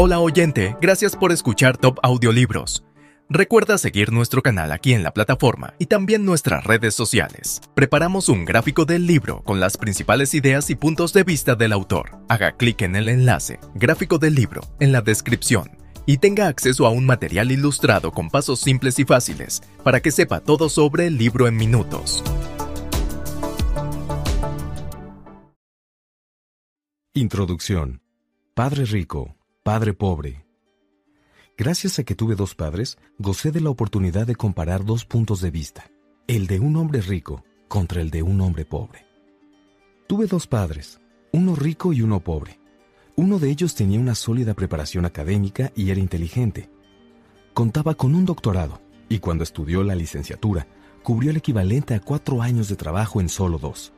Hola 0.00 0.20
oyente, 0.20 0.76
gracias 0.80 1.16
por 1.16 1.32
escuchar 1.32 1.76
Top 1.76 1.98
Audiolibros. 2.04 2.84
Recuerda 3.28 3.78
seguir 3.78 4.12
nuestro 4.12 4.42
canal 4.42 4.70
aquí 4.70 4.92
en 4.92 5.02
la 5.02 5.12
plataforma 5.12 5.74
y 5.76 5.86
también 5.86 6.24
nuestras 6.24 6.62
redes 6.62 6.94
sociales. 6.94 7.60
Preparamos 7.74 8.28
un 8.28 8.44
gráfico 8.44 8.84
del 8.84 9.08
libro 9.08 9.42
con 9.42 9.58
las 9.58 9.76
principales 9.76 10.34
ideas 10.34 10.70
y 10.70 10.76
puntos 10.76 11.12
de 11.14 11.24
vista 11.24 11.56
del 11.56 11.72
autor. 11.72 12.12
Haga 12.28 12.52
clic 12.52 12.82
en 12.82 12.94
el 12.94 13.08
enlace, 13.08 13.58
gráfico 13.74 14.18
del 14.18 14.36
libro, 14.36 14.60
en 14.78 14.92
la 14.92 15.00
descripción 15.00 15.76
y 16.06 16.18
tenga 16.18 16.46
acceso 16.46 16.86
a 16.86 16.90
un 16.90 17.04
material 17.04 17.50
ilustrado 17.50 18.12
con 18.12 18.30
pasos 18.30 18.60
simples 18.60 19.00
y 19.00 19.04
fáciles 19.04 19.62
para 19.82 19.98
que 19.98 20.12
sepa 20.12 20.38
todo 20.38 20.68
sobre 20.68 21.08
el 21.08 21.18
libro 21.18 21.48
en 21.48 21.56
minutos. 21.56 22.22
Introducción. 27.14 28.00
Padre 28.54 28.84
rico, 28.84 29.37
padre 29.68 29.92
pobre. 29.92 30.46
Gracias 31.58 31.98
a 31.98 32.04
que 32.04 32.14
tuve 32.14 32.36
dos 32.36 32.54
padres, 32.54 32.96
gocé 33.18 33.52
de 33.52 33.60
la 33.60 33.68
oportunidad 33.68 34.26
de 34.26 34.34
comparar 34.34 34.82
dos 34.82 35.04
puntos 35.04 35.42
de 35.42 35.50
vista, 35.50 35.90
el 36.26 36.46
de 36.46 36.58
un 36.58 36.74
hombre 36.76 37.02
rico 37.02 37.44
contra 37.68 38.00
el 38.00 38.08
de 38.08 38.22
un 38.22 38.40
hombre 38.40 38.64
pobre. 38.64 39.04
Tuve 40.06 40.26
dos 40.26 40.46
padres, 40.46 41.02
uno 41.34 41.54
rico 41.54 41.92
y 41.92 42.00
uno 42.00 42.20
pobre. 42.20 42.58
Uno 43.14 43.38
de 43.38 43.50
ellos 43.50 43.74
tenía 43.74 44.00
una 44.00 44.14
sólida 44.14 44.54
preparación 44.54 45.04
académica 45.04 45.70
y 45.76 45.90
era 45.90 46.00
inteligente. 46.00 46.70
Contaba 47.52 47.92
con 47.92 48.14
un 48.14 48.24
doctorado 48.24 48.80
y 49.10 49.18
cuando 49.18 49.44
estudió 49.44 49.84
la 49.84 49.94
licenciatura, 49.94 50.66
cubrió 51.02 51.30
el 51.30 51.36
equivalente 51.36 51.92
a 51.92 52.00
cuatro 52.00 52.40
años 52.40 52.70
de 52.70 52.76
trabajo 52.76 53.20
en 53.20 53.28
solo 53.28 53.58
dos. 53.58 53.92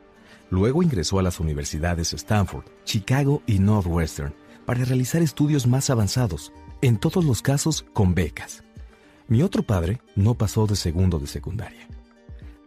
Luego 0.50 0.82
ingresó 0.82 1.20
a 1.20 1.22
las 1.22 1.38
universidades 1.38 2.12
Stanford, 2.12 2.64
Chicago 2.82 3.44
y 3.46 3.60
Northwestern 3.60 4.34
para 4.70 4.84
realizar 4.84 5.20
estudios 5.20 5.66
más 5.66 5.90
avanzados, 5.90 6.52
en 6.80 6.96
todos 6.96 7.24
los 7.24 7.42
casos 7.42 7.84
con 7.92 8.14
becas. 8.14 8.62
Mi 9.26 9.42
otro 9.42 9.64
padre 9.64 10.00
no 10.14 10.34
pasó 10.34 10.68
de 10.68 10.76
segundo 10.76 11.18
de 11.18 11.26
secundaria. 11.26 11.88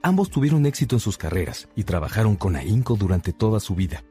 Ambos 0.02 0.30
tuvieron 0.30 0.66
éxito 0.66 0.98
en 0.98 1.00
sus 1.00 1.18
carreras 1.18 1.70
y 1.78 1.86
trabajaron 1.86 2.36
con 2.36 2.58
ahínco 2.58 2.98
durante 2.98 3.32
toda 3.32 3.62
su 3.62 3.74
vida. 3.74 4.04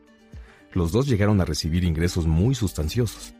Los 0.72 0.90
dos 0.90 1.06
llegaron 1.06 1.42
a 1.42 1.44
recibir 1.44 1.84
ingresos 1.84 2.26
muy 2.26 2.54
sustanciosos. 2.54 3.34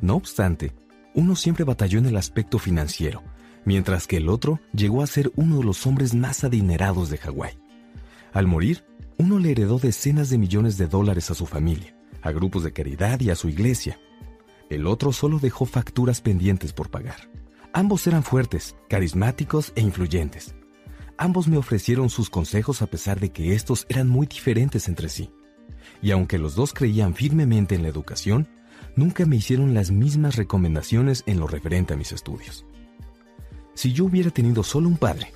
No 0.00 0.14
obstante, 0.14 0.72
uno 1.16 1.34
siempre 1.34 1.64
batalló 1.64 1.98
en 1.98 2.06
el 2.06 2.16
aspecto 2.16 2.60
financiero, 2.60 3.24
mientras 3.64 4.06
que 4.06 4.18
el 4.18 4.28
otro 4.28 4.60
llegó 4.72 5.02
a 5.02 5.08
ser 5.08 5.32
uno 5.34 5.58
de 5.58 5.64
los 5.64 5.84
hombres 5.84 6.14
más 6.14 6.44
adinerados 6.44 7.10
de 7.10 7.18
Hawái. 7.18 7.58
Al 8.32 8.46
morir, 8.46 8.84
uno 9.18 9.40
le 9.40 9.50
heredó 9.50 9.80
decenas 9.80 10.30
de 10.30 10.38
millones 10.38 10.78
de 10.78 10.86
dólares 10.86 11.32
a 11.32 11.34
su 11.34 11.44
familia, 11.44 11.95
a 12.26 12.32
grupos 12.32 12.62
de 12.64 12.72
caridad 12.72 13.20
y 13.20 13.30
a 13.30 13.36
su 13.36 13.48
iglesia. 13.48 13.98
El 14.68 14.86
otro 14.86 15.12
solo 15.12 15.38
dejó 15.38 15.64
facturas 15.64 16.20
pendientes 16.20 16.72
por 16.72 16.90
pagar. 16.90 17.30
Ambos 17.72 18.06
eran 18.06 18.22
fuertes, 18.22 18.76
carismáticos 18.88 19.72
e 19.76 19.80
influyentes. 19.80 20.54
Ambos 21.18 21.48
me 21.48 21.56
ofrecieron 21.56 22.10
sus 22.10 22.30
consejos 22.30 22.82
a 22.82 22.86
pesar 22.86 23.20
de 23.20 23.30
que 23.30 23.54
estos 23.54 23.86
eran 23.88 24.08
muy 24.08 24.26
diferentes 24.26 24.88
entre 24.88 25.08
sí 25.08 25.30
y 26.02 26.10
aunque 26.10 26.38
los 26.38 26.54
dos 26.54 26.72
creían 26.72 27.14
firmemente 27.14 27.74
en 27.74 27.82
la 27.82 27.88
educación, 27.88 28.48
nunca 28.94 29.26
me 29.26 29.36
hicieron 29.36 29.74
las 29.74 29.90
mismas 29.90 30.36
recomendaciones 30.36 31.22
en 31.26 31.40
lo 31.40 31.46
referente 31.46 31.94
a 31.94 31.96
mis 31.96 32.12
estudios. 32.12 32.64
Si 33.74 33.92
yo 33.92 34.04
hubiera 34.04 34.30
tenido 34.30 34.62
solo 34.62 34.88
un 34.88 34.96
padre, 34.96 35.32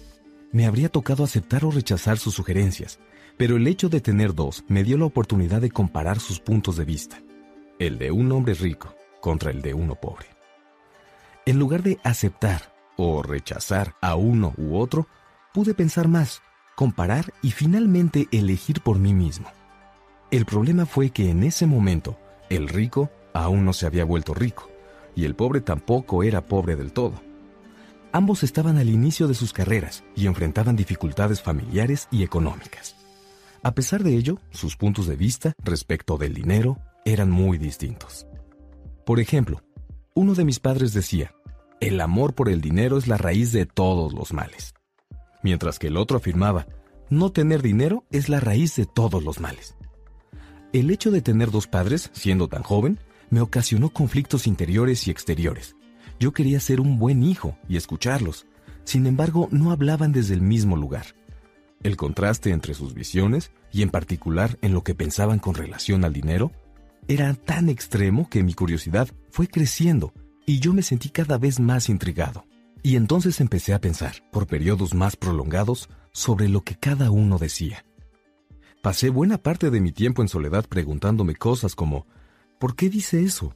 me 0.52 0.66
habría 0.66 0.88
tocado 0.88 1.24
aceptar 1.24 1.64
o 1.64 1.70
rechazar 1.70 2.18
sus 2.18 2.34
sugerencias, 2.34 2.98
pero 3.40 3.56
el 3.56 3.66
hecho 3.66 3.88
de 3.88 4.02
tener 4.02 4.34
dos 4.34 4.64
me 4.68 4.84
dio 4.84 4.98
la 4.98 5.06
oportunidad 5.06 5.62
de 5.62 5.70
comparar 5.70 6.20
sus 6.20 6.40
puntos 6.40 6.76
de 6.76 6.84
vista, 6.84 7.22
el 7.78 7.96
de 7.96 8.10
un 8.10 8.30
hombre 8.32 8.52
rico 8.52 8.94
contra 9.22 9.50
el 9.50 9.62
de 9.62 9.72
uno 9.72 9.94
pobre. 9.94 10.26
En 11.46 11.58
lugar 11.58 11.82
de 11.82 11.98
aceptar 12.04 12.74
o 12.98 13.22
rechazar 13.22 13.94
a 14.02 14.14
uno 14.14 14.52
u 14.58 14.76
otro, 14.76 15.08
pude 15.54 15.72
pensar 15.72 16.06
más, 16.06 16.42
comparar 16.76 17.32
y 17.40 17.52
finalmente 17.52 18.28
elegir 18.30 18.82
por 18.82 18.98
mí 18.98 19.14
mismo. 19.14 19.50
El 20.30 20.44
problema 20.44 20.84
fue 20.84 21.08
que 21.08 21.30
en 21.30 21.42
ese 21.42 21.64
momento 21.64 22.18
el 22.50 22.68
rico 22.68 23.08
aún 23.32 23.64
no 23.64 23.72
se 23.72 23.86
había 23.86 24.04
vuelto 24.04 24.34
rico 24.34 24.68
y 25.16 25.24
el 25.24 25.34
pobre 25.34 25.62
tampoco 25.62 26.24
era 26.24 26.44
pobre 26.44 26.76
del 26.76 26.92
todo. 26.92 27.22
Ambos 28.12 28.42
estaban 28.42 28.76
al 28.76 28.90
inicio 28.90 29.28
de 29.28 29.34
sus 29.34 29.54
carreras 29.54 30.04
y 30.14 30.26
enfrentaban 30.26 30.76
dificultades 30.76 31.40
familiares 31.40 32.06
y 32.10 32.22
económicas. 32.22 32.99
A 33.62 33.74
pesar 33.74 34.02
de 34.02 34.16
ello, 34.16 34.38
sus 34.50 34.76
puntos 34.76 35.06
de 35.06 35.16
vista 35.16 35.52
respecto 35.62 36.16
del 36.16 36.32
dinero 36.32 36.78
eran 37.04 37.30
muy 37.30 37.58
distintos. 37.58 38.26
Por 39.04 39.20
ejemplo, 39.20 39.62
uno 40.14 40.34
de 40.34 40.44
mis 40.44 40.60
padres 40.60 40.94
decía, 40.94 41.34
el 41.78 42.00
amor 42.00 42.34
por 42.34 42.48
el 42.48 42.62
dinero 42.62 42.96
es 42.96 43.06
la 43.06 43.18
raíz 43.18 43.52
de 43.52 43.66
todos 43.66 44.14
los 44.14 44.32
males, 44.32 44.72
mientras 45.42 45.78
que 45.78 45.88
el 45.88 45.98
otro 45.98 46.16
afirmaba, 46.16 46.66
no 47.10 47.32
tener 47.32 47.60
dinero 47.60 48.04
es 48.10 48.30
la 48.30 48.40
raíz 48.40 48.76
de 48.76 48.86
todos 48.86 49.22
los 49.22 49.40
males. 49.40 49.76
El 50.72 50.90
hecho 50.90 51.10
de 51.10 51.20
tener 51.20 51.50
dos 51.50 51.66
padres, 51.66 52.10
siendo 52.14 52.48
tan 52.48 52.62
joven, 52.62 52.98
me 53.28 53.42
ocasionó 53.42 53.90
conflictos 53.90 54.46
interiores 54.46 55.06
y 55.06 55.10
exteriores. 55.10 55.76
Yo 56.18 56.32
quería 56.32 56.60
ser 56.60 56.80
un 56.80 56.98
buen 56.98 57.22
hijo 57.22 57.58
y 57.68 57.76
escucharlos. 57.76 58.46
Sin 58.84 59.06
embargo, 59.06 59.48
no 59.50 59.70
hablaban 59.70 60.12
desde 60.12 60.34
el 60.34 60.40
mismo 60.40 60.76
lugar. 60.76 61.19
El 61.82 61.96
contraste 61.96 62.50
entre 62.50 62.74
sus 62.74 62.94
visiones, 62.94 63.52
y 63.72 63.82
en 63.82 63.90
particular 63.90 64.58
en 64.60 64.74
lo 64.74 64.82
que 64.82 64.94
pensaban 64.94 65.38
con 65.38 65.54
relación 65.54 66.04
al 66.04 66.12
dinero, 66.12 66.52
era 67.08 67.32
tan 67.34 67.68
extremo 67.68 68.28
que 68.28 68.42
mi 68.42 68.54
curiosidad 68.54 69.08
fue 69.30 69.48
creciendo 69.48 70.12
y 70.46 70.60
yo 70.60 70.72
me 70.72 70.82
sentí 70.82 71.08
cada 71.08 71.38
vez 71.38 71.58
más 71.60 71.88
intrigado. 71.88 72.44
Y 72.82 72.96
entonces 72.96 73.40
empecé 73.40 73.72
a 73.72 73.80
pensar, 73.80 74.16
por 74.32 74.46
periodos 74.46 74.94
más 74.94 75.16
prolongados, 75.16 75.88
sobre 76.12 76.48
lo 76.48 76.64
que 76.64 76.76
cada 76.76 77.10
uno 77.10 77.38
decía. 77.38 77.84
Pasé 78.82 79.10
buena 79.10 79.38
parte 79.38 79.70
de 79.70 79.80
mi 79.80 79.92
tiempo 79.92 80.22
en 80.22 80.28
soledad 80.28 80.66
preguntándome 80.66 81.34
cosas 81.34 81.74
como 81.74 82.06
¿por 82.58 82.74
qué 82.74 82.88
dice 82.88 83.22
eso? 83.22 83.54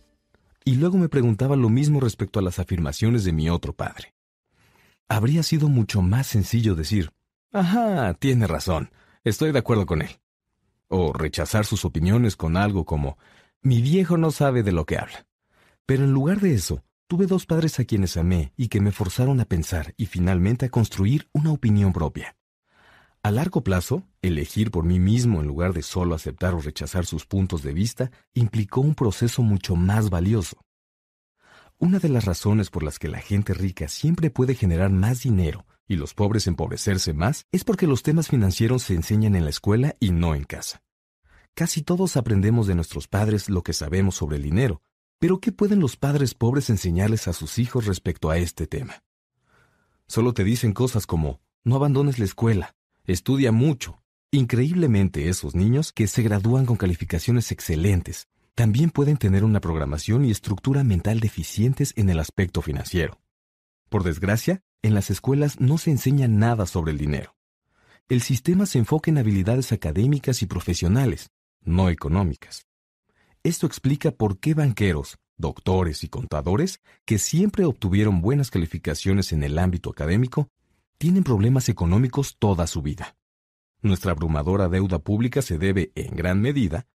Y 0.64 0.76
luego 0.76 0.98
me 0.98 1.08
preguntaba 1.08 1.56
lo 1.56 1.68
mismo 1.68 2.00
respecto 2.00 2.38
a 2.38 2.42
las 2.42 2.58
afirmaciones 2.58 3.24
de 3.24 3.32
mi 3.32 3.50
otro 3.50 3.74
padre. 3.74 4.14
Habría 5.08 5.42
sido 5.42 5.68
mucho 5.68 6.00
más 6.00 6.26
sencillo 6.26 6.74
decir, 6.74 7.10
ajá, 7.54 8.14
tiene 8.14 8.46
razón, 8.46 8.90
estoy 9.22 9.52
de 9.52 9.60
acuerdo 9.60 9.86
con 9.86 10.02
él. 10.02 10.10
O 10.88 11.12
rechazar 11.12 11.64
sus 11.64 11.84
opiniones 11.84 12.36
con 12.36 12.56
algo 12.56 12.84
como, 12.84 13.16
mi 13.62 13.80
viejo 13.80 14.18
no 14.18 14.30
sabe 14.30 14.62
de 14.62 14.72
lo 14.72 14.84
que 14.84 14.98
habla. 14.98 15.26
Pero 15.86 16.04
en 16.04 16.12
lugar 16.12 16.40
de 16.40 16.52
eso, 16.52 16.82
tuve 17.06 17.26
dos 17.26 17.46
padres 17.46 17.78
a 17.80 17.84
quienes 17.84 18.16
amé 18.16 18.52
y 18.56 18.68
que 18.68 18.80
me 18.80 18.92
forzaron 18.92 19.40
a 19.40 19.44
pensar 19.44 19.94
y 19.96 20.06
finalmente 20.06 20.66
a 20.66 20.68
construir 20.68 21.28
una 21.32 21.52
opinión 21.52 21.92
propia. 21.92 22.36
A 23.22 23.30
largo 23.30 23.62
plazo, 23.62 24.02
elegir 24.20 24.70
por 24.70 24.84
mí 24.84 24.98
mismo 24.98 25.40
en 25.40 25.46
lugar 25.46 25.72
de 25.72 25.82
solo 25.82 26.14
aceptar 26.14 26.54
o 26.54 26.60
rechazar 26.60 27.06
sus 27.06 27.24
puntos 27.24 27.62
de 27.62 27.72
vista 27.72 28.10
implicó 28.34 28.82
un 28.82 28.94
proceso 28.94 29.42
mucho 29.42 29.76
más 29.76 30.10
valioso. 30.10 30.58
Una 31.78 31.98
de 32.00 32.10
las 32.10 32.24
razones 32.26 32.68
por 32.68 32.82
las 32.82 32.98
que 32.98 33.08
la 33.08 33.20
gente 33.20 33.54
rica 33.54 33.88
siempre 33.88 34.28
puede 34.28 34.54
generar 34.54 34.90
más 34.90 35.22
dinero 35.22 35.64
y 35.86 35.96
los 35.96 36.14
pobres 36.14 36.46
empobrecerse 36.46 37.12
más 37.12 37.46
es 37.52 37.64
porque 37.64 37.86
los 37.86 38.02
temas 38.02 38.28
financieros 38.28 38.82
se 38.82 38.94
enseñan 38.94 39.34
en 39.34 39.44
la 39.44 39.50
escuela 39.50 39.94
y 40.00 40.10
no 40.12 40.34
en 40.34 40.44
casa. 40.44 40.82
Casi 41.54 41.82
todos 41.82 42.16
aprendemos 42.16 42.66
de 42.66 42.74
nuestros 42.74 43.06
padres 43.06 43.48
lo 43.48 43.62
que 43.62 43.72
sabemos 43.72 44.16
sobre 44.16 44.36
el 44.36 44.42
dinero, 44.42 44.82
pero 45.18 45.40
¿qué 45.40 45.52
pueden 45.52 45.80
los 45.80 45.96
padres 45.96 46.34
pobres 46.34 46.68
enseñarles 46.70 47.28
a 47.28 47.32
sus 47.32 47.58
hijos 47.58 47.86
respecto 47.86 48.30
a 48.30 48.38
este 48.38 48.66
tema? 48.66 49.04
Solo 50.06 50.34
te 50.34 50.44
dicen 50.44 50.72
cosas 50.72 51.06
como, 51.06 51.40
no 51.62 51.76
abandones 51.76 52.18
la 52.18 52.24
escuela, 52.24 52.74
estudia 53.04 53.52
mucho. 53.52 54.02
Increíblemente, 54.30 55.28
esos 55.28 55.54
niños 55.54 55.92
que 55.92 56.08
se 56.08 56.22
gradúan 56.22 56.66
con 56.66 56.76
calificaciones 56.76 57.52
excelentes 57.52 58.26
también 58.54 58.90
pueden 58.90 59.16
tener 59.16 59.44
una 59.44 59.60
programación 59.60 60.24
y 60.24 60.30
estructura 60.30 60.84
mental 60.84 61.20
deficientes 61.20 61.92
en 61.96 62.10
el 62.10 62.18
aspecto 62.18 62.62
financiero. 62.62 63.20
Por 63.88 64.04
desgracia, 64.04 64.62
en 64.84 64.92
las 64.92 65.08
escuelas 65.08 65.60
no 65.60 65.78
se 65.78 65.90
enseña 65.90 66.28
nada 66.28 66.66
sobre 66.66 66.92
el 66.92 66.98
dinero. 66.98 67.34
El 68.10 68.20
sistema 68.20 68.66
se 68.66 68.78
enfoca 68.78 69.10
en 69.10 69.16
habilidades 69.16 69.72
académicas 69.72 70.42
y 70.42 70.46
profesionales, 70.46 71.30
no 71.62 71.88
económicas. 71.88 72.66
Esto 73.42 73.66
explica 73.66 74.10
por 74.10 74.38
qué 74.38 74.52
banqueros, 74.52 75.16
doctores 75.38 76.04
y 76.04 76.08
contadores, 76.08 76.80
que 77.06 77.18
siempre 77.18 77.64
obtuvieron 77.64 78.20
buenas 78.20 78.50
calificaciones 78.50 79.32
en 79.32 79.42
el 79.42 79.58
ámbito 79.58 79.88
académico, 79.88 80.50
tienen 80.98 81.24
problemas 81.24 81.70
económicos 81.70 82.36
toda 82.38 82.66
su 82.66 82.82
vida. 82.82 83.16
Nuestra 83.80 84.12
abrumadora 84.12 84.68
deuda 84.68 84.98
pública 84.98 85.40
se 85.40 85.56
debe, 85.56 85.92
en 85.94 86.14
gran 86.14 86.42
medida, 86.42 86.86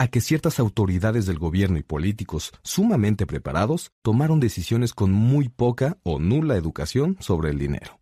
a 0.00 0.08
que 0.08 0.22
ciertas 0.22 0.58
autoridades 0.58 1.26
del 1.26 1.38
gobierno 1.38 1.76
y 1.76 1.82
políticos 1.82 2.52
sumamente 2.62 3.26
preparados 3.26 3.92
tomaron 4.00 4.40
decisiones 4.40 4.94
con 4.94 5.12
muy 5.12 5.50
poca 5.50 5.98
o 6.04 6.18
nula 6.18 6.56
educación 6.56 7.18
sobre 7.20 7.50
el 7.50 7.58
dinero. 7.58 8.00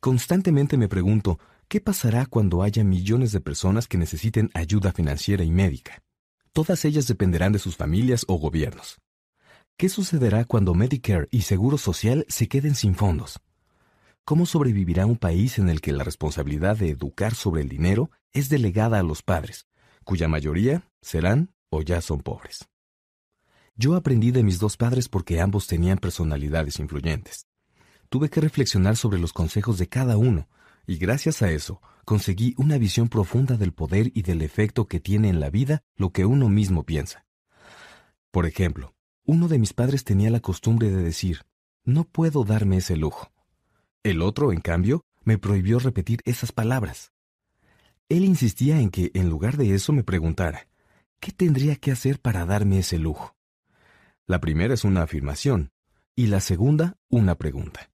Constantemente 0.00 0.76
me 0.76 0.88
pregunto, 0.88 1.38
¿qué 1.68 1.80
pasará 1.80 2.26
cuando 2.26 2.64
haya 2.64 2.82
millones 2.82 3.30
de 3.30 3.40
personas 3.40 3.86
que 3.86 3.98
necesiten 3.98 4.50
ayuda 4.52 4.90
financiera 4.90 5.44
y 5.44 5.52
médica? 5.52 6.02
Todas 6.52 6.84
ellas 6.84 7.06
dependerán 7.06 7.52
de 7.52 7.60
sus 7.60 7.76
familias 7.76 8.24
o 8.26 8.34
gobiernos. 8.34 8.98
¿Qué 9.76 9.88
sucederá 9.88 10.44
cuando 10.44 10.74
Medicare 10.74 11.28
y 11.30 11.42
Seguro 11.42 11.78
Social 11.78 12.26
se 12.28 12.48
queden 12.48 12.74
sin 12.74 12.96
fondos? 12.96 13.38
¿Cómo 14.24 14.44
sobrevivirá 14.44 15.06
un 15.06 15.18
país 15.18 15.60
en 15.60 15.68
el 15.68 15.80
que 15.80 15.92
la 15.92 16.02
responsabilidad 16.02 16.78
de 16.78 16.90
educar 16.90 17.36
sobre 17.36 17.62
el 17.62 17.68
dinero 17.68 18.10
es 18.32 18.48
delegada 18.48 18.98
a 18.98 19.04
los 19.04 19.22
padres, 19.22 19.66
cuya 20.04 20.28
mayoría 20.28 20.88
serán 21.00 21.52
o 21.70 21.82
ya 21.82 22.00
son 22.00 22.20
pobres? 22.20 22.68
Yo 23.76 23.94
aprendí 23.94 24.30
de 24.30 24.42
mis 24.42 24.58
dos 24.58 24.76
padres 24.76 25.08
porque 25.08 25.40
ambos 25.40 25.66
tenían 25.66 25.98
personalidades 25.98 26.78
influyentes. 26.78 27.46
Tuve 28.10 28.28
que 28.28 28.40
reflexionar 28.40 28.96
sobre 28.96 29.18
los 29.18 29.32
consejos 29.32 29.78
de 29.78 29.88
cada 29.88 30.16
uno, 30.16 30.48
y 30.86 30.96
gracias 30.96 31.42
a 31.42 31.50
eso 31.50 31.80
conseguí 32.04 32.54
una 32.56 32.76
visión 32.76 33.08
profunda 33.08 33.56
del 33.56 33.72
poder 33.72 34.10
y 34.14 34.22
del 34.22 34.42
efecto 34.42 34.86
que 34.86 35.00
tiene 35.00 35.28
en 35.28 35.40
la 35.40 35.48
vida 35.48 35.82
lo 35.96 36.10
que 36.10 36.26
uno 36.26 36.48
mismo 36.48 36.84
piensa. 36.84 37.24
Por 38.30 38.46
ejemplo, 38.46 38.94
uno 39.24 39.48
de 39.48 39.58
mis 39.58 39.72
padres 39.72 40.04
tenía 40.04 40.30
la 40.30 40.40
costumbre 40.40 40.90
de 40.90 41.02
decir, 41.02 41.42
no 41.84 42.04
puedo 42.04 42.44
darme 42.44 42.78
ese 42.78 42.96
lujo. 42.96 43.30
El 44.02 44.22
otro, 44.22 44.52
en 44.52 44.60
cambio, 44.60 45.02
me 45.22 45.38
prohibió 45.38 45.78
repetir 45.78 46.20
esas 46.24 46.52
palabras. 46.52 47.12
Él 48.10 48.24
insistía 48.24 48.80
en 48.80 48.90
que, 48.90 49.12
en 49.14 49.30
lugar 49.30 49.56
de 49.56 49.72
eso, 49.72 49.92
me 49.92 50.02
preguntara, 50.02 50.66
¿qué 51.20 51.30
tendría 51.30 51.76
que 51.76 51.92
hacer 51.92 52.20
para 52.20 52.44
darme 52.44 52.80
ese 52.80 52.98
lujo? 52.98 53.36
La 54.26 54.40
primera 54.40 54.74
es 54.74 54.82
una 54.82 55.02
afirmación 55.02 55.70
y 56.16 56.26
la 56.26 56.40
segunda 56.40 56.98
una 57.08 57.36
pregunta. 57.36 57.92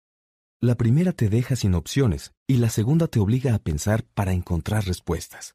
La 0.58 0.74
primera 0.74 1.12
te 1.12 1.28
deja 1.28 1.54
sin 1.54 1.74
opciones 1.74 2.32
y 2.46 2.56
la 2.56 2.70
segunda 2.70 3.08
te 3.08 3.20
obliga 3.20 3.54
a 3.54 3.58
pensar 3.58 4.04
para 4.14 4.32
encontrar 4.32 4.86
respuestas. 4.86 5.54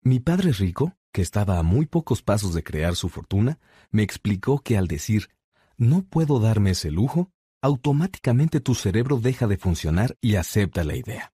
Mi 0.00 0.20
padre 0.20 0.52
rico, 0.52 0.96
que 1.12 1.22
estaba 1.22 1.58
a 1.58 1.64
muy 1.64 1.86
pocos 1.86 2.22
pasos 2.22 2.54
de 2.54 2.62
crear 2.62 2.94
su 2.94 3.08
fortuna, 3.08 3.58
me 3.90 4.04
explicó 4.04 4.60
que 4.60 4.78
al 4.78 4.86
decir 4.86 5.28
no 5.76 6.04
puedo 6.04 6.38
darme 6.38 6.70
ese 6.70 6.92
lujo, 6.92 7.32
automáticamente 7.60 8.60
tu 8.60 8.76
cerebro 8.76 9.18
deja 9.18 9.48
de 9.48 9.56
funcionar 9.56 10.16
y 10.20 10.36
acepta 10.36 10.84
la 10.84 10.94
idea. 10.94 11.32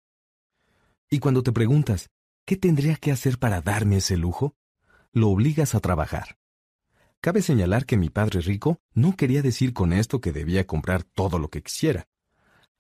Y 1.09 1.21
cuando 1.21 1.45
te 1.45 1.53
preguntas, 1.53 2.11
¿qué 2.45 2.57
tendría 2.57 2.97
que 2.97 3.13
hacer 3.13 3.39
para 3.39 3.61
darme 3.61 3.99
ese 3.99 4.17
lujo? 4.17 4.57
Lo 5.13 5.29
obligas 5.29 5.75
a 5.75 5.81
trabajar. 5.81 6.39
Cabe 7.21 7.43
señalar 7.43 7.87
que 7.87 7.97
mi 7.97 8.11
padre 8.11 8.41
rico 8.41 8.81
no 8.95 9.17
quería 9.17 9.43
decir 9.43 9.73
con 9.73 9.93
esto 9.93 10.21
que 10.21 10.33
debía 10.33 10.67
comprar 10.67 11.05
todo 11.05 11.39
lo 11.39 11.49
que 11.49 11.63
quisiera. 11.63 12.09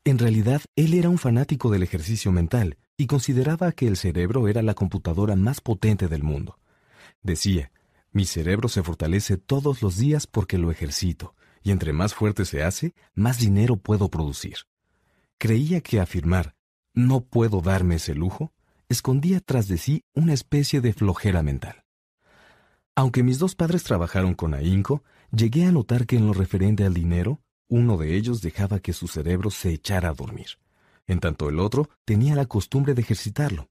En 0.04 0.18
realidad, 0.18 0.62
él 0.74 0.94
era 0.94 1.08
un 1.08 1.18
fanático 1.18 1.70
del 1.70 1.84
ejercicio 1.84 2.32
mental 2.32 2.76
y 2.96 3.06
consideraba 3.06 3.70
que 3.70 3.86
el 3.86 3.96
cerebro 3.96 4.48
era 4.48 4.62
la 4.62 4.74
computadora 4.74 5.36
más 5.36 5.60
potente 5.60 6.08
del 6.08 6.24
mundo. 6.24 6.58
Decía, 7.22 7.70
mi 8.10 8.24
cerebro 8.26 8.68
se 8.68 8.82
fortalece 8.82 9.36
todos 9.36 9.80
los 9.80 9.96
días 9.96 10.26
porque 10.26 10.58
lo 10.58 10.70
ejercito, 10.70 11.34
y 11.62 11.70
entre 11.70 11.92
más 11.92 12.14
fuerte 12.14 12.44
se 12.44 12.62
hace, 12.64 12.94
más 13.14 13.38
dinero 13.38 13.76
puedo 13.76 14.10
producir. 14.10 14.56
Creía 15.38 15.80
que 15.80 16.00
afirmar, 16.00 16.56
no 16.94 17.24
puedo 17.24 17.60
darme 17.60 17.94
ese 17.94 18.14
lujo, 18.14 18.52
escondía 18.92 19.40
tras 19.40 19.68
de 19.68 19.78
sí 19.78 20.04
una 20.14 20.32
especie 20.32 20.80
de 20.80 20.92
flojera 20.92 21.42
mental. 21.42 21.84
Aunque 22.94 23.22
mis 23.22 23.38
dos 23.38 23.54
padres 23.54 23.84
trabajaron 23.84 24.34
con 24.34 24.54
ahínco, 24.54 25.02
llegué 25.30 25.64
a 25.64 25.72
notar 25.72 26.06
que 26.06 26.16
en 26.16 26.26
lo 26.26 26.34
referente 26.34 26.84
al 26.84 26.94
dinero, 26.94 27.40
uno 27.68 27.96
de 27.96 28.16
ellos 28.16 28.42
dejaba 28.42 28.80
que 28.80 28.92
su 28.92 29.08
cerebro 29.08 29.50
se 29.50 29.72
echara 29.72 30.10
a 30.10 30.14
dormir, 30.14 30.58
en 31.06 31.20
tanto 31.20 31.48
el 31.48 31.58
otro 31.58 31.88
tenía 32.04 32.34
la 32.34 32.46
costumbre 32.46 32.94
de 32.94 33.00
ejercitarlo. 33.00 33.70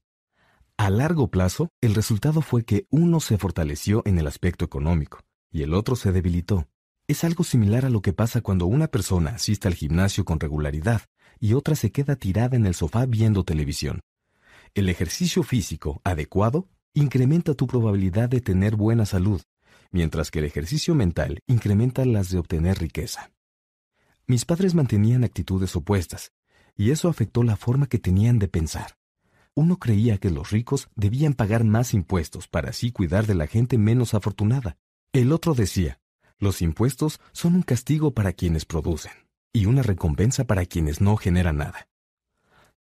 A 0.76 0.90
largo 0.90 1.30
plazo, 1.30 1.68
el 1.80 1.94
resultado 1.94 2.42
fue 2.42 2.64
que 2.64 2.86
uno 2.90 3.20
se 3.20 3.38
fortaleció 3.38 4.02
en 4.04 4.18
el 4.18 4.26
aspecto 4.26 4.64
económico 4.64 5.20
y 5.52 5.62
el 5.62 5.74
otro 5.74 5.94
se 5.94 6.10
debilitó. 6.10 6.66
Es 7.06 7.22
algo 7.24 7.44
similar 7.44 7.84
a 7.84 7.90
lo 7.90 8.02
que 8.02 8.12
pasa 8.12 8.40
cuando 8.40 8.66
una 8.66 8.88
persona 8.88 9.30
asiste 9.30 9.68
al 9.68 9.74
gimnasio 9.74 10.24
con 10.24 10.40
regularidad 10.40 11.02
y 11.38 11.54
otra 11.54 11.76
se 11.76 11.92
queda 11.92 12.16
tirada 12.16 12.56
en 12.56 12.66
el 12.66 12.74
sofá 12.74 13.06
viendo 13.06 13.44
televisión. 13.44 14.00
El 14.74 14.88
ejercicio 14.88 15.42
físico 15.42 16.00
adecuado 16.02 16.66
incrementa 16.94 17.52
tu 17.52 17.66
probabilidad 17.66 18.30
de 18.30 18.40
tener 18.40 18.74
buena 18.74 19.04
salud, 19.04 19.42
mientras 19.90 20.30
que 20.30 20.38
el 20.38 20.46
ejercicio 20.46 20.94
mental 20.94 21.40
incrementa 21.46 22.06
las 22.06 22.30
de 22.30 22.38
obtener 22.38 22.78
riqueza. 22.78 23.32
Mis 24.26 24.46
padres 24.46 24.74
mantenían 24.74 25.24
actitudes 25.24 25.76
opuestas, 25.76 26.32
y 26.74 26.90
eso 26.90 27.10
afectó 27.10 27.42
la 27.42 27.56
forma 27.56 27.86
que 27.86 27.98
tenían 27.98 28.38
de 28.38 28.48
pensar. 28.48 28.96
Uno 29.54 29.76
creía 29.76 30.16
que 30.16 30.30
los 30.30 30.50
ricos 30.50 30.88
debían 30.94 31.34
pagar 31.34 31.64
más 31.64 31.92
impuestos 31.92 32.48
para 32.48 32.70
así 32.70 32.92
cuidar 32.92 33.26
de 33.26 33.34
la 33.34 33.46
gente 33.46 33.76
menos 33.76 34.14
afortunada. 34.14 34.78
El 35.12 35.32
otro 35.32 35.52
decía, 35.52 36.00
los 36.38 36.62
impuestos 36.62 37.20
son 37.32 37.56
un 37.56 37.62
castigo 37.62 38.14
para 38.14 38.32
quienes 38.32 38.64
producen 38.64 39.12
y 39.52 39.66
una 39.66 39.82
recompensa 39.82 40.44
para 40.44 40.64
quienes 40.64 41.02
no 41.02 41.18
generan 41.18 41.58
nada. 41.58 41.91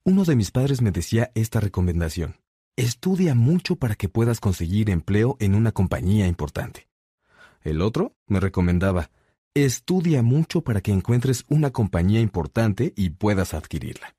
Uno 0.02 0.25
de 0.25 0.35
mis 0.35 0.50
padres 0.50 0.81
me 0.81 0.93
decía 0.93 1.31
esta 1.35 1.61
recomendación. 1.61 2.41
Estudia 2.76 3.35
mucho 3.35 3.76
para 3.76 3.94
que 3.94 4.08
puedas 4.08 4.41
conseguir 4.41 4.88
empleo 4.88 5.37
en 5.41 5.55
una 5.55 5.73
compañía 5.73 6.26
importante. 6.26 6.88
El 7.61 7.82
otro 7.82 8.17
me 8.26 8.41
recomendaba, 8.41 9.11
estudia 9.52 10.23
mucho 10.23 10.62
para 10.62 10.81
que 10.81 10.93
encuentres 10.93 11.44
una 11.49 11.70
compañía 11.70 12.20
importante 12.20 12.94
y 12.97 13.11
puedas 13.11 13.52
adquirirla. 13.52 14.17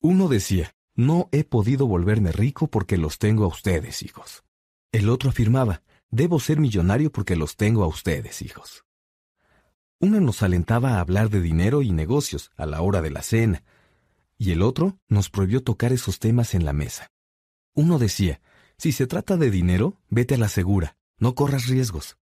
Uno 0.00 0.28
decía, 0.28 0.74
no 0.94 1.30
he 1.32 1.44
podido 1.44 1.86
volverme 1.86 2.32
rico 2.32 2.66
porque 2.68 2.98
los 2.98 3.18
tengo 3.18 3.44
a 3.44 3.48
ustedes, 3.48 4.02
hijos. 4.02 4.44
El 4.92 5.08
otro 5.08 5.30
afirmaba, 5.30 5.82
debo 6.10 6.40
ser 6.40 6.60
millonario 6.60 7.10
porque 7.10 7.36
los 7.36 7.56
tengo 7.56 7.84
a 7.84 7.86
ustedes, 7.86 8.42
hijos. 8.42 8.84
Uno 9.98 10.20
nos 10.20 10.42
alentaba 10.42 10.96
a 10.96 11.00
hablar 11.00 11.30
de 11.30 11.40
dinero 11.40 11.80
y 11.80 11.92
negocios 11.92 12.50
a 12.56 12.66
la 12.66 12.82
hora 12.82 13.00
de 13.00 13.10
la 13.10 13.22
cena, 13.22 13.64
y 14.38 14.52
el 14.52 14.62
otro 14.62 14.98
nos 15.08 15.30
prohibió 15.30 15.62
tocar 15.62 15.92
esos 15.92 16.18
temas 16.18 16.54
en 16.54 16.64
la 16.64 16.72
mesa. 16.72 17.12
Uno 17.74 17.98
decía, 17.98 18.40
si 18.78 18.92
se 18.92 19.06
trata 19.06 19.36
de 19.36 19.50
dinero, 19.50 20.00
vete 20.08 20.34
a 20.34 20.38
la 20.38 20.48
segura, 20.48 20.96
no 21.18 21.34
corras 21.34 21.66
riesgos. 21.66 22.18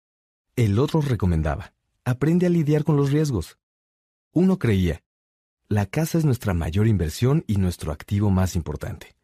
El 0.57 0.79
otro 0.79 1.01
recomendaba, 1.01 1.75
aprende 2.05 2.47
a 2.47 2.51
lidiar 2.51 2.85
con 2.85 2.97
los 2.97 3.11
riesgos. 3.11 3.59
Uno 4.33 4.59
creía, 4.59 5.03
la 5.69 5.87
casa 5.87 6.19
es 6.19 6.25
nuestra 6.25 6.55
mayor 6.55 6.87
inversión 6.87 7.45
y 7.47 7.57
nuestro 7.57 7.91
activo 7.91 8.31
más 8.31 8.55
importante. 8.55 9.17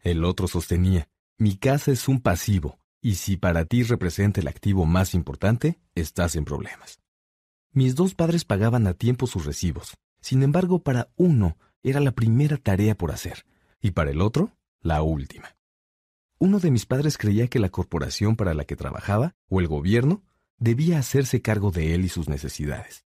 El 0.00 0.24
otro 0.24 0.48
sostenía, 0.48 1.08
mi 1.38 1.56
casa 1.56 1.92
es 1.92 2.08
un 2.08 2.20
pasivo, 2.20 2.78
y 3.00 3.14
si 3.14 3.36
para 3.36 3.64
ti 3.64 3.82
representa 3.82 4.40
el 4.40 4.48
activo 4.48 4.84
más 4.84 5.14
importante, 5.14 5.78
estás 5.94 6.36
en 6.36 6.44
problemas. 6.44 7.00
Mis 7.72 7.94
dos 7.94 8.14
padres 8.14 8.44
pagaban 8.44 8.86
a 8.86 8.94
tiempo 8.94 9.26
sus 9.26 9.46
recibos. 9.46 9.96
Sin 10.20 10.42
embargo, 10.42 10.82
para 10.82 11.10
uno 11.16 11.56
era 11.82 12.00
la 12.00 12.12
primera 12.12 12.56
tarea 12.56 12.94
por 12.94 13.10
hacer, 13.10 13.44
y 13.80 13.92
para 13.92 14.10
el 14.10 14.20
otro, 14.20 14.56
la 14.80 15.02
última. 15.02 15.56
Uno 16.38 16.58
de 16.58 16.70
mis 16.70 16.86
padres 16.86 17.18
creía 17.18 17.48
que 17.48 17.58
la 17.58 17.68
corporación 17.68 18.36
para 18.36 18.54
la 18.54 18.64
que 18.64 18.76
trabajaba, 18.76 19.34
o 19.48 19.60
el 19.60 19.68
gobierno, 19.68 20.22
debía 20.58 20.98
hacerse 20.98 21.42
cargo 21.42 21.70
de 21.70 21.94
él 21.94 22.04
y 22.04 22.08
sus 22.08 22.28
necesidades. 22.28 23.04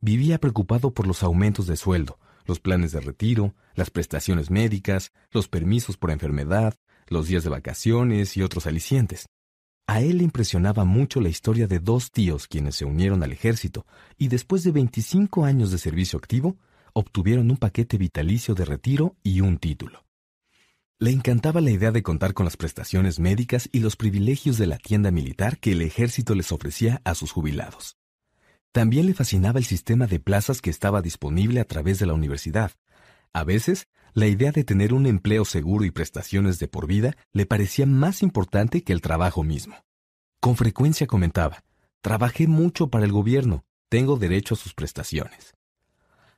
Vivía 0.00 0.38
preocupado 0.38 0.92
por 0.92 1.06
los 1.06 1.22
aumentos 1.22 1.66
de 1.66 1.76
sueldo, 1.76 2.18
los 2.44 2.60
planes 2.60 2.92
de 2.92 3.00
retiro, 3.00 3.54
las 3.74 3.90
prestaciones 3.90 4.50
médicas, 4.50 5.12
los 5.30 5.48
permisos 5.48 5.96
por 5.96 6.10
enfermedad, 6.10 6.74
los 7.08 7.28
días 7.28 7.44
de 7.44 7.50
vacaciones 7.50 8.36
y 8.36 8.42
otros 8.42 8.66
alicientes. 8.66 9.26
A 9.88 10.00
él 10.00 10.18
le 10.18 10.24
impresionaba 10.24 10.84
mucho 10.84 11.20
la 11.20 11.28
historia 11.28 11.68
de 11.68 11.78
dos 11.78 12.10
tíos 12.10 12.48
quienes 12.48 12.74
se 12.76 12.84
unieron 12.84 13.22
al 13.22 13.32
ejército 13.32 13.86
y 14.16 14.28
después 14.28 14.64
de 14.64 14.72
25 14.72 15.44
años 15.44 15.70
de 15.70 15.78
servicio 15.78 16.18
activo, 16.18 16.56
obtuvieron 16.96 17.50
un 17.50 17.58
paquete 17.58 17.98
vitalicio 17.98 18.54
de 18.54 18.64
retiro 18.64 19.16
y 19.22 19.42
un 19.42 19.58
título. 19.58 20.06
Le 20.98 21.10
encantaba 21.10 21.60
la 21.60 21.70
idea 21.70 21.92
de 21.92 22.02
contar 22.02 22.32
con 22.32 22.46
las 22.46 22.56
prestaciones 22.56 23.20
médicas 23.20 23.68
y 23.70 23.80
los 23.80 23.96
privilegios 23.96 24.56
de 24.56 24.66
la 24.66 24.78
tienda 24.78 25.10
militar 25.10 25.58
que 25.58 25.72
el 25.72 25.82
ejército 25.82 26.34
les 26.34 26.52
ofrecía 26.52 27.02
a 27.04 27.14
sus 27.14 27.32
jubilados. 27.32 27.98
También 28.72 29.04
le 29.04 29.12
fascinaba 29.12 29.58
el 29.58 29.66
sistema 29.66 30.06
de 30.06 30.20
plazas 30.20 30.62
que 30.62 30.70
estaba 30.70 31.02
disponible 31.02 31.60
a 31.60 31.66
través 31.66 31.98
de 31.98 32.06
la 32.06 32.14
universidad. 32.14 32.72
A 33.34 33.44
veces, 33.44 33.88
la 34.14 34.26
idea 34.26 34.50
de 34.50 34.64
tener 34.64 34.94
un 34.94 35.04
empleo 35.04 35.44
seguro 35.44 35.84
y 35.84 35.90
prestaciones 35.90 36.58
de 36.58 36.68
por 36.68 36.86
vida 36.86 37.14
le 37.34 37.44
parecía 37.44 37.84
más 37.84 38.22
importante 38.22 38.82
que 38.82 38.94
el 38.94 39.02
trabajo 39.02 39.44
mismo. 39.44 39.76
Con 40.40 40.56
frecuencia 40.56 41.06
comentaba, 41.06 41.62
trabajé 42.00 42.46
mucho 42.46 42.88
para 42.88 43.04
el 43.04 43.12
gobierno, 43.12 43.66
tengo 43.90 44.16
derecho 44.16 44.54
a 44.54 44.56
sus 44.56 44.72
prestaciones. 44.72 45.56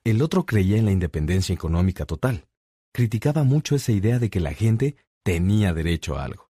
El 0.08 0.22
otro 0.22 0.46
creía 0.46 0.78
en 0.78 0.86
la 0.86 0.92
independencia 0.92 1.54
económica 1.54 2.06
total 2.06 2.46
criticaba 2.92 3.44
mucho 3.44 3.76
esa 3.76 3.92
idea 3.92 4.18
de 4.18 4.30
que 4.30 4.40
la 4.40 4.54
gente 4.54 4.96
tenía 5.22 5.74
derecho 5.74 6.16
a 6.16 6.24
algo, 6.24 6.48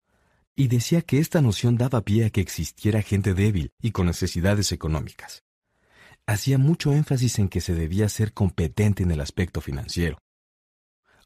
y 0.57 0.69
decía 0.69 1.03
que 1.03 1.19
esta 1.19 1.43
noción 1.43 1.77
daba 1.77 2.01
pie 2.01 2.25
a 2.25 2.31
que 2.31 2.41
existiera 2.41 3.03
gente 3.03 3.35
débil 3.35 3.71
y 3.79 3.91
con 3.91 4.07
necesidades 4.07 4.73
económicas. 4.73 5.45
Hacía 6.25 6.57
mucho 6.57 6.95
énfasis 6.95 7.39
en 7.41 7.51
que 7.51 7.61
se 7.61 7.75
debía 7.75 8.09
ser 8.09 8.33
competente 8.33 9.03
en 9.03 9.11
el 9.11 9.21
aspecto 9.21 9.61
financiero. 9.61 10.17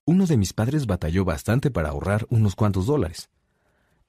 Uno 0.05 0.27
de 0.27 0.37
mis 0.37 0.53
padres 0.53 0.87
batalló 0.87 1.25
bastante 1.25 1.71
para 1.71 1.91
ahorrar 1.91 2.27
unos 2.29 2.57
cuantos 2.57 2.87
dólares. 2.87 3.31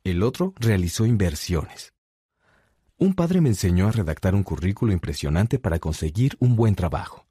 El 0.04 0.24
otro 0.24 0.56
realizó 0.56 1.06
inversiones. 1.06 1.94
Un 2.98 3.14
padre 3.14 3.42
me 3.42 3.50
enseñó 3.50 3.88
a 3.88 3.92
redactar 3.92 4.34
un 4.34 4.42
currículo 4.42 4.92
impresionante 4.92 5.60
para 5.60 5.78
conseguir 5.78 6.36
un 6.40 6.56
buen 6.56 6.74
trabajo. 6.74 7.27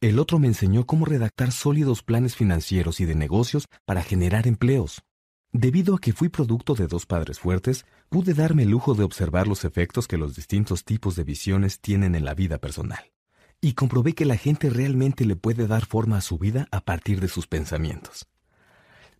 El 0.00 0.18
otro 0.18 0.38
me 0.38 0.46
enseñó 0.46 0.86
cómo 0.86 1.04
redactar 1.04 1.52
sólidos 1.52 2.02
planes 2.02 2.34
financieros 2.34 3.00
y 3.00 3.04
de 3.04 3.14
negocios 3.14 3.68
para 3.84 4.02
generar 4.02 4.46
empleos. 4.46 5.02
Debido 5.52 5.94
a 5.94 5.98
que 5.98 6.14
fui 6.14 6.30
producto 6.30 6.74
de 6.74 6.86
dos 6.86 7.04
padres 7.04 7.38
fuertes, 7.38 7.84
pude 8.08 8.32
darme 8.32 8.62
el 8.62 8.70
lujo 8.70 8.94
de 8.94 9.04
observar 9.04 9.46
los 9.46 9.66
efectos 9.66 10.08
que 10.08 10.16
los 10.16 10.34
distintos 10.34 10.86
tipos 10.86 11.16
de 11.16 11.24
visiones 11.24 11.80
tienen 11.80 12.14
en 12.14 12.24
la 12.24 12.32
vida 12.32 12.56
personal. 12.56 13.12
Y 13.60 13.74
comprobé 13.74 14.14
que 14.14 14.24
la 14.24 14.38
gente 14.38 14.70
realmente 14.70 15.26
le 15.26 15.36
puede 15.36 15.66
dar 15.66 15.84
forma 15.84 16.16
a 16.16 16.22
su 16.22 16.38
vida 16.38 16.66
a 16.70 16.80
partir 16.80 17.20
de 17.20 17.28
sus 17.28 17.46
pensamientos. 17.46 18.26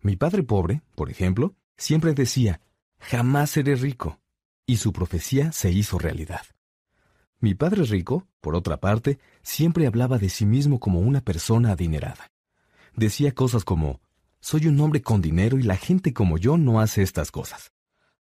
Mi 0.01 0.15
padre 0.15 0.41
pobre, 0.41 0.81
por 0.95 1.11
ejemplo, 1.11 1.53
siempre 1.77 2.15
decía, 2.15 2.59
jamás 2.97 3.51
seré 3.51 3.75
rico, 3.75 4.19
y 4.65 4.77
su 4.77 4.93
profecía 4.93 5.51
se 5.51 5.71
hizo 5.71 5.99
realidad. 5.99 6.41
Mi 7.41 7.55
padre 7.55 7.83
rico, 7.83 8.27
por 8.39 8.55
otra 8.55 8.79
parte, 8.79 9.17
siempre 9.41 9.87
hablaba 9.87 10.19
de 10.19 10.29
sí 10.29 10.45
mismo 10.45 10.79
como 10.79 10.99
una 10.99 11.21
persona 11.21 11.71
adinerada. 11.71 12.31
Decía 12.95 13.33
cosas 13.33 13.63
como, 13.63 13.99
soy 14.39 14.67
un 14.67 14.79
hombre 14.79 15.01
con 15.01 15.23
dinero 15.23 15.57
y 15.57 15.63
la 15.63 15.75
gente 15.75 16.13
como 16.13 16.37
yo 16.37 16.57
no 16.57 16.79
hace 16.79 17.01
estas 17.01 17.31
cosas. 17.31 17.71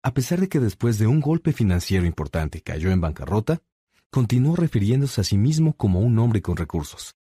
A 0.01 0.13
pesar 0.13 0.39
de 0.39 0.47
que 0.47 0.61
después 0.61 0.97
de 0.97 1.07
un 1.07 1.19
golpe 1.19 1.51
financiero 1.51 2.05
importante 2.05 2.61
cayó 2.61 2.91
en 2.91 3.01
bancarrota, 3.01 3.61
continuó 4.09 4.55
refiriéndose 4.55 5.19
a 5.19 5.25
sí 5.25 5.37
mismo 5.37 5.73
como 5.73 5.99
un 5.99 6.17
hombre 6.17 6.41
con 6.41 6.55
recursos. 6.55 7.17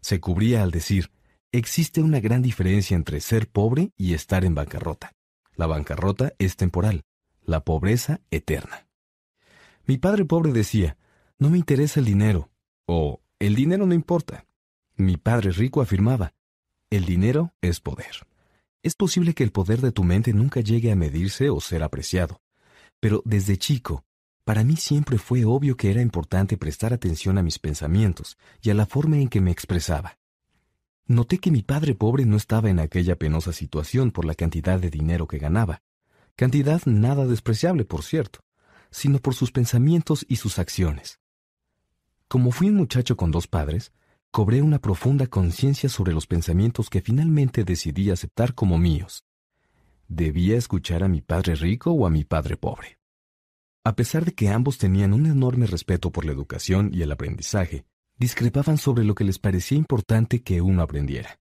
Se 0.00 0.20
cubría 0.20 0.62
al 0.62 0.70
decir, 0.70 1.10
existe 1.50 2.00
una 2.00 2.20
gran 2.20 2.42
diferencia 2.42 2.94
entre 2.94 3.20
ser 3.20 3.48
pobre 3.48 3.92
y 3.96 4.14
estar 4.14 4.44
en 4.44 4.54
bancarrota. 4.54 5.12
La 5.56 5.66
bancarrota 5.66 6.32
es 6.38 6.54
temporal, 6.54 7.02
la 7.42 7.64
pobreza 7.64 8.20
eterna. 8.30 8.86
Mi 9.84 9.98
padre 9.98 10.24
pobre 10.24 10.52
decía, 10.52 10.96
no 11.40 11.48
me 11.48 11.58
interesa 11.58 12.00
el 12.00 12.06
dinero, 12.06 12.50
o 12.86 13.22
el 13.38 13.54
dinero 13.54 13.86
no 13.86 13.94
importa. 13.94 14.46
Mi 14.96 15.16
padre 15.16 15.50
rico 15.50 15.80
afirmaba, 15.80 16.34
el 16.90 17.06
dinero 17.06 17.54
es 17.62 17.80
poder. 17.80 18.26
Es 18.82 18.94
posible 18.94 19.32
que 19.32 19.42
el 19.42 19.50
poder 19.50 19.80
de 19.80 19.90
tu 19.90 20.04
mente 20.04 20.34
nunca 20.34 20.60
llegue 20.60 20.92
a 20.92 20.96
medirse 20.96 21.48
o 21.48 21.58
ser 21.60 21.82
apreciado, 21.82 22.42
pero 23.00 23.22
desde 23.24 23.56
chico, 23.56 24.04
para 24.44 24.64
mí 24.64 24.76
siempre 24.76 25.16
fue 25.16 25.46
obvio 25.46 25.78
que 25.78 25.90
era 25.90 26.02
importante 26.02 26.58
prestar 26.58 26.92
atención 26.92 27.38
a 27.38 27.42
mis 27.42 27.58
pensamientos 27.58 28.36
y 28.60 28.68
a 28.68 28.74
la 28.74 28.84
forma 28.84 29.16
en 29.16 29.28
que 29.28 29.40
me 29.40 29.50
expresaba. 29.50 30.18
Noté 31.06 31.38
que 31.38 31.50
mi 31.50 31.62
padre 31.62 31.94
pobre 31.94 32.26
no 32.26 32.36
estaba 32.36 32.68
en 32.68 32.80
aquella 32.80 33.16
penosa 33.16 33.54
situación 33.54 34.10
por 34.10 34.26
la 34.26 34.34
cantidad 34.34 34.78
de 34.78 34.90
dinero 34.90 35.26
que 35.26 35.38
ganaba, 35.38 35.80
cantidad 36.36 36.82
nada 36.84 37.26
despreciable, 37.26 37.86
por 37.86 38.02
cierto, 38.02 38.40
sino 38.90 39.20
por 39.20 39.34
sus 39.34 39.52
pensamientos 39.52 40.26
y 40.28 40.36
sus 40.36 40.58
acciones. 40.58 41.19
Como 42.30 42.52
fui 42.52 42.68
un 42.68 42.76
muchacho 42.76 43.16
con 43.16 43.32
dos 43.32 43.48
padres, 43.48 43.90
cobré 44.30 44.62
una 44.62 44.78
profunda 44.78 45.26
conciencia 45.26 45.88
sobre 45.88 46.12
los 46.12 46.28
pensamientos 46.28 46.88
que 46.88 47.00
finalmente 47.00 47.64
decidí 47.64 48.08
aceptar 48.08 48.54
como 48.54 48.78
míos. 48.78 49.24
¿Debía 50.06 50.56
escuchar 50.56 51.02
a 51.02 51.08
mi 51.08 51.22
padre 51.22 51.56
rico 51.56 51.90
o 51.90 52.06
a 52.06 52.10
mi 52.10 52.22
padre 52.22 52.56
pobre? 52.56 53.00
A 53.82 53.96
pesar 53.96 54.24
de 54.24 54.32
que 54.32 54.48
ambos 54.48 54.78
tenían 54.78 55.12
un 55.12 55.26
enorme 55.26 55.66
respeto 55.66 56.12
por 56.12 56.24
la 56.24 56.30
educación 56.30 56.90
y 56.94 57.02
el 57.02 57.10
aprendizaje, 57.10 57.84
discrepaban 58.16 58.78
sobre 58.78 59.02
lo 59.02 59.16
que 59.16 59.24
les 59.24 59.40
parecía 59.40 59.78
importante 59.78 60.40
que 60.44 60.60
uno 60.60 60.82
aprendiera. 60.82 61.40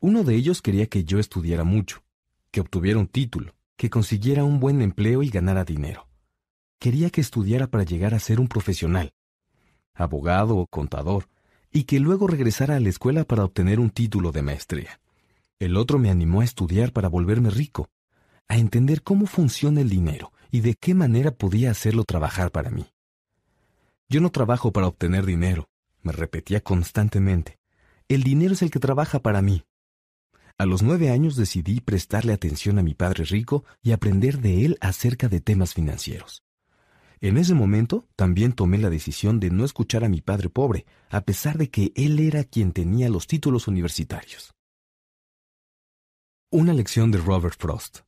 Uno 0.00 0.24
de 0.24 0.34
ellos 0.34 0.62
quería 0.62 0.86
que 0.86 1.04
yo 1.04 1.18
estudiara 1.18 1.64
mucho, 1.64 2.02
que 2.50 2.62
obtuviera 2.62 2.98
un 2.98 3.08
título, 3.08 3.54
que 3.76 3.90
consiguiera 3.90 4.44
un 4.44 4.60
buen 4.60 4.80
empleo 4.80 5.22
y 5.22 5.28
ganara 5.28 5.66
dinero. 5.66 6.08
Quería 6.78 7.10
que 7.10 7.20
estudiara 7.20 7.66
para 7.66 7.84
llegar 7.84 8.14
a 8.14 8.18
ser 8.18 8.40
un 8.40 8.48
profesional, 8.48 9.12
abogado 9.96 10.56
o 10.56 10.66
contador, 10.66 11.28
y 11.72 11.84
que 11.84 12.00
luego 12.00 12.26
regresara 12.26 12.76
a 12.76 12.80
la 12.80 12.88
escuela 12.88 13.24
para 13.24 13.44
obtener 13.44 13.80
un 13.80 13.90
título 13.90 14.32
de 14.32 14.42
maestría. 14.42 15.00
El 15.58 15.76
otro 15.76 15.98
me 15.98 16.10
animó 16.10 16.40
a 16.40 16.44
estudiar 16.44 16.92
para 16.92 17.08
volverme 17.08 17.50
rico, 17.50 17.88
a 18.48 18.58
entender 18.58 19.02
cómo 19.02 19.26
funciona 19.26 19.80
el 19.80 19.88
dinero 19.88 20.32
y 20.50 20.60
de 20.60 20.74
qué 20.74 20.94
manera 20.94 21.32
podía 21.32 21.70
hacerlo 21.70 22.04
trabajar 22.04 22.50
para 22.50 22.70
mí. 22.70 22.86
Yo 24.08 24.20
no 24.20 24.30
trabajo 24.30 24.72
para 24.72 24.86
obtener 24.86 25.26
dinero, 25.26 25.68
me 26.02 26.12
repetía 26.12 26.60
constantemente. 26.60 27.58
El 28.08 28.22
dinero 28.22 28.54
es 28.54 28.62
el 28.62 28.70
que 28.70 28.78
trabaja 28.78 29.20
para 29.20 29.42
mí. 29.42 29.64
A 30.58 30.64
los 30.64 30.82
nueve 30.82 31.10
años 31.10 31.36
decidí 31.36 31.80
prestarle 31.80 32.32
atención 32.32 32.78
a 32.78 32.82
mi 32.82 32.94
padre 32.94 33.24
rico 33.24 33.64
y 33.82 33.92
aprender 33.92 34.38
de 34.38 34.64
él 34.64 34.78
acerca 34.80 35.28
de 35.28 35.40
temas 35.40 35.74
financieros. 35.74 36.45
En 37.20 37.38
ese 37.38 37.54
momento 37.54 38.06
también 38.14 38.52
tomé 38.52 38.78
la 38.78 38.90
decisión 38.90 39.40
de 39.40 39.50
no 39.50 39.64
escuchar 39.64 40.04
a 40.04 40.08
mi 40.08 40.20
padre 40.20 40.50
pobre, 40.50 40.84
a 41.08 41.22
pesar 41.22 41.56
de 41.56 41.70
que 41.70 41.92
él 41.94 42.18
era 42.20 42.44
quien 42.44 42.72
tenía 42.72 43.08
los 43.08 43.26
títulos 43.26 43.68
universitarios. 43.68 44.54
Una 46.50 46.74
lección 46.74 47.10
de 47.10 47.18
Robert 47.18 47.58
Frost. 47.58 48.00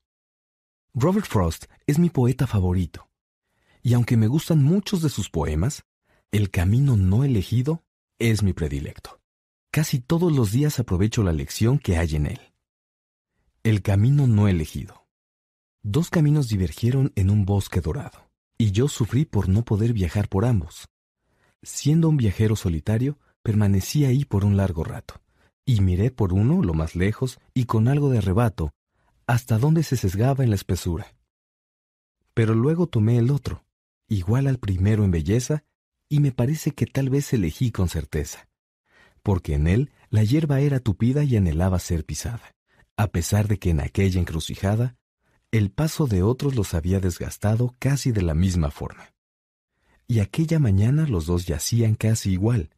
Robert 0.94 1.26
Frost 1.26 1.64
es 1.86 1.98
mi 1.98 2.10
poeta 2.10 2.46
favorito, 2.46 3.08
y 3.82 3.94
aunque 3.94 4.16
me 4.16 4.26
gustan 4.26 4.62
muchos 4.62 5.02
de 5.02 5.08
sus 5.08 5.30
poemas, 5.30 5.84
El 6.30 6.50
camino 6.50 6.98
no 6.98 7.24
elegido 7.24 7.86
es 8.18 8.42
mi 8.42 8.52
predilecto. 8.52 9.18
Casi 9.70 9.98
todos 9.98 10.30
los 10.30 10.52
días 10.52 10.78
aprovecho 10.78 11.22
la 11.22 11.32
lección 11.32 11.78
que 11.78 11.96
hay 11.96 12.16
en 12.16 12.26
él. 12.26 12.40
El 13.62 13.80
camino 13.80 14.26
no 14.26 14.46
elegido. 14.46 15.08
Dos 15.82 16.10
caminos 16.10 16.48
divergieron 16.48 17.12
en 17.16 17.30
un 17.30 17.46
bosque 17.46 17.80
dorado 17.80 18.27
y 18.58 18.72
yo 18.72 18.88
sufrí 18.88 19.24
por 19.24 19.48
no 19.48 19.64
poder 19.64 19.92
viajar 19.92 20.28
por 20.28 20.44
ambos. 20.44 20.88
Siendo 21.62 22.08
un 22.08 22.16
viajero 22.16 22.56
solitario, 22.56 23.18
permanecí 23.42 24.04
ahí 24.04 24.24
por 24.24 24.44
un 24.44 24.56
largo 24.56 24.82
rato, 24.82 25.22
y 25.64 25.80
miré 25.80 26.10
por 26.10 26.32
uno 26.32 26.62
lo 26.62 26.74
más 26.74 26.96
lejos 26.96 27.38
y 27.54 27.64
con 27.64 27.86
algo 27.86 28.10
de 28.10 28.18
arrebato, 28.18 28.72
hasta 29.26 29.58
donde 29.58 29.84
se 29.84 29.96
sesgaba 29.96 30.42
en 30.42 30.50
la 30.50 30.56
espesura. 30.56 31.14
Pero 32.34 32.54
luego 32.54 32.88
tomé 32.88 33.18
el 33.18 33.30
otro, 33.30 33.64
igual 34.08 34.48
al 34.48 34.58
primero 34.58 35.04
en 35.04 35.12
belleza, 35.12 35.64
y 36.08 36.20
me 36.20 36.32
parece 36.32 36.72
que 36.72 36.86
tal 36.86 37.10
vez 37.10 37.32
elegí 37.32 37.70
con 37.70 37.88
certeza, 37.88 38.48
porque 39.22 39.54
en 39.54 39.68
él 39.68 39.92
la 40.10 40.24
hierba 40.24 40.60
era 40.60 40.80
tupida 40.80 41.22
y 41.22 41.36
anhelaba 41.36 41.78
ser 41.78 42.04
pisada, 42.04 42.56
a 42.96 43.08
pesar 43.08 43.46
de 43.46 43.58
que 43.58 43.70
en 43.70 43.80
aquella 43.80 44.20
encrucijada 44.20 44.96
el 45.50 45.70
paso 45.70 46.06
de 46.06 46.22
otros 46.22 46.54
los 46.54 46.74
había 46.74 47.00
desgastado 47.00 47.74
casi 47.78 48.12
de 48.12 48.20
la 48.20 48.34
misma 48.34 48.70
forma. 48.70 49.14
Y 50.06 50.20
aquella 50.20 50.58
mañana 50.58 51.06
los 51.06 51.26
dos 51.26 51.46
yacían 51.46 51.94
casi 51.94 52.32
igual. 52.32 52.70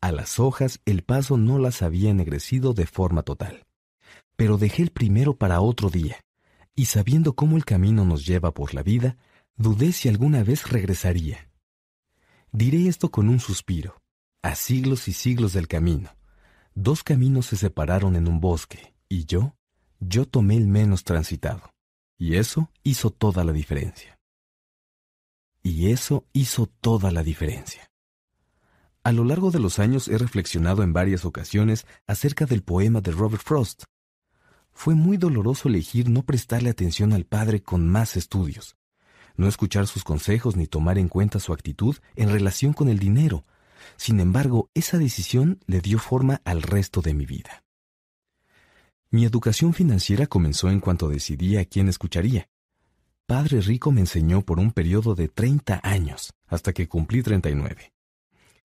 A 0.00 0.12
las 0.12 0.38
hojas 0.38 0.80
el 0.84 1.02
paso 1.02 1.36
no 1.36 1.58
las 1.58 1.82
había 1.82 2.10
ennegrecido 2.10 2.74
de 2.74 2.86
forma 2.86 3.22
total. 3.22 3.66
Pero 4.36 4.56
dejé 4.56 4.82
el 4.82 4.90
primero 4.90 5.36
para 5.36 5.60
otro 5.60 5.90
día, 5.90 6.20
y 6.74 6.86
sabiendo 6.86 7.34
cómo 7.34 7.56
el 7.56 7.64
camino 7.64 8.04
nos 8.04 8.24
lleva 8.24 8.52
por 8.52 8.72
la 8.74 8.82
vida, 8.82 9.16
dudé 9.56 9.92
si 9.92 10.08
alguna 10.08 10.44
vez 10.44 10.68
regresaría. 10.70 11.50
Diré 12.52 12.86
esto 12.86 13.10
con 13.10 13.28
un 13.28 13.40
suspiro. 13.40 14.00
A 14.42 14.54
siglos 14.54 15.06
y 15.08 15.12
siglos 15.12 15.52
del 15.52 15.68
camino. 15.68 16.10
Dos 16.74 17.02
caminos 17.04 17.46
se 17.46 17.56
separaron 17.56 18.16
en 18.16 18.28
un 18.28 18.40
bosque, 18.40 18.94
y 19.08 19.24
yo, 19.26 19.54
yo 20.00 20.26
tomé 20.26 20.56
el 20.56 20.66
menos 20.66 21.04
transitado. 21.04 21.71
Y 22.24 22.36
eso 22.36 22.70
hizo 22.84 23.10
toda 23.10 23.42
la 23.42 23.52
diferencia. 23.52 24.16
Y 25.60 25.90
eso 25.90 26.24
hizo 26.32 26.66
toda 26.80 27.10
la 27.10 27.24
diferencia. 27.24 27.90
A 29.02 29.10
lo 29.10 29.24
largo 29.24 29.50
de 29.50 29.58
los 29.58 29.80
años 29.80 30.06
he 30.06 30.16
reflexionado 30.18 30.84
en 30.84 30.92
varias 30.92 31.24
ocasiones 31.24 31.84
acerca 32.06 32.46
del 32.46 32.62
poema 32.62 33.00
de 33.00 33.10
Robert 33.10 33.42
Frost. 33.42 33.82
Fue 34.70 34.94
muy 34.94 35.16
doloroso 35.16 35.68
elegir 35.68 36.08
no 36.08 36.22
prestarle 36.22 36.70
atención 36.70 37.12
al 37.12 37.24
padre 37.24 37.60
con 37.60 37.88
más 37.88 38.16
estudios, 38.16 38.76
no 39.34 39.48
escuchar 39.48 39.88
sus 39.88 40.04
consejos 40.04 40.54
ni 40.54 40.68
tomar 40.68 40.98
en 40.98 41.08
cuenta 41.08 41.40
su 41.40 41.52
actitud 41.52 41.96
en 42.14 42.30
relación 42.30 42.72
con 42.72 42.88
el 42.88 43.00
dinero. 43.00 43.44
Sin 43.96 44.20
embargo, 44.20 44.70
esa 44.74 44.96
decisión 44.96 45.58
le 45.66 45.80
dio 45.80 45.98
forma 45.98 46.40
al 46.44 46.62
resto 46.62 47.02
de 47.02 47.14
mi 47.14 47.26
vida. 47.26 47.64
Mi 49.12 49.26
educación 49.26 49.74
financiera 49.74 50.26
comenzó 50.26 50.70
en 50.70 50.80
cuanto 50.80 51.10
decidí 51.10 51.58
a 51.58 51.66
quién 51.66 51.90
escucharía. 51.90 52.48
Padre 53.26 53.60
Rico 53.60 53.92
me 53.92 54.00
enseñó 54.00 54.40
por 54.40 54.58
un 54.58 54.72
periodo 54.72 55.14
de 55.14 55.28
30 55.28 55.80
años, 55.82 56.32
hasta 56.46 56.72
que 56.72 56.88
cumplí 56.88 57.22
39. 57.22 57.92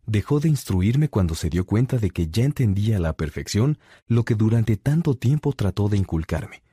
Dejó 0.05 0.39
de 0.39 0.47
instruirme 0.47 1.09
cuando 1.09 1.35
se 1.35 1.49
dio 1.49 1.65
cuenta 1.65 1.97
de 1.97 2.11
que 2.11 2.29
ya 2.29 2.45
entendía 2.45 2.95
a 2.95 3.01
la 3.01 3.11
perfección 3.11 3.77
lo 4.07 4.23
que 4.23 4.35
durante 4.35 4.77
tanto 4.77 5.15
tiempo 5.15 5.51
trató 5.51 5.89
de 5.89 5.97
inculcarme, 5.97 6.63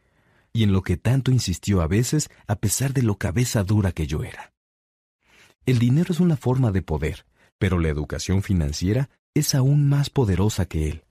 y 0.52 0.62
en 0.62 0.70
lo 0.70 0.82
que 0.82 0.96
tanto 0.96 1.32
insistió 1.32 1.82
a 1.82 1.88
veces 1.88 2.30
a 2.46 2.54
pesar 2.54 2.92
de 2.92 3.02
lo 3.02 3.18
cabeza 3.18 3.64
dura 3.64 3.90
que 3.90 4.06
yo 4.06 4.22
era. 4.22 4.52
El 5.66 5.80
dinero 5.80 6.12
es 6.12 6.20
una 6.20 6.36
forma 6.36 6.70
de 6.70 6.82
poder, 6.82 7.26
pero 7.58 7.80
la 7.80 7.88
educación 7.88 8.44
financiera 8.44 9.10
es 9.34 9.52
aún 9.52 9.88
más 9.88 10.10
poderosa 10.10 10.64
que 10.64 10.90
él. 10.90 11.02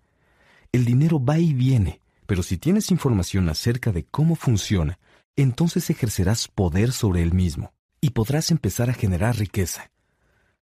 El 0.71 0.85
dinero 0.85 1.21
va 1.23 1.39
y 1.39 1.53
viene, 1.53 1.99
pero 2.25 2.43
si 2.43 2.57
tienes 2.57 2.91
información 2.91 3.49
acerca 3.49 3.91
de 3.91 4.05
cómo 4.05 4.35
funciona, 4.35 4.99
entonces 5.35 5.89
ejercerás 5.89 6.47
poder 6.47 6.91
sobre 6.91 7.21
él 7.21 7.33
mismo, 7.33 7.73
y 8.01 8.11
podrás 8.11 8.51
empezar 8.51 8.89
a 8.89 8.93
generar 8.93 9.37
riqueza. 9.37 9.91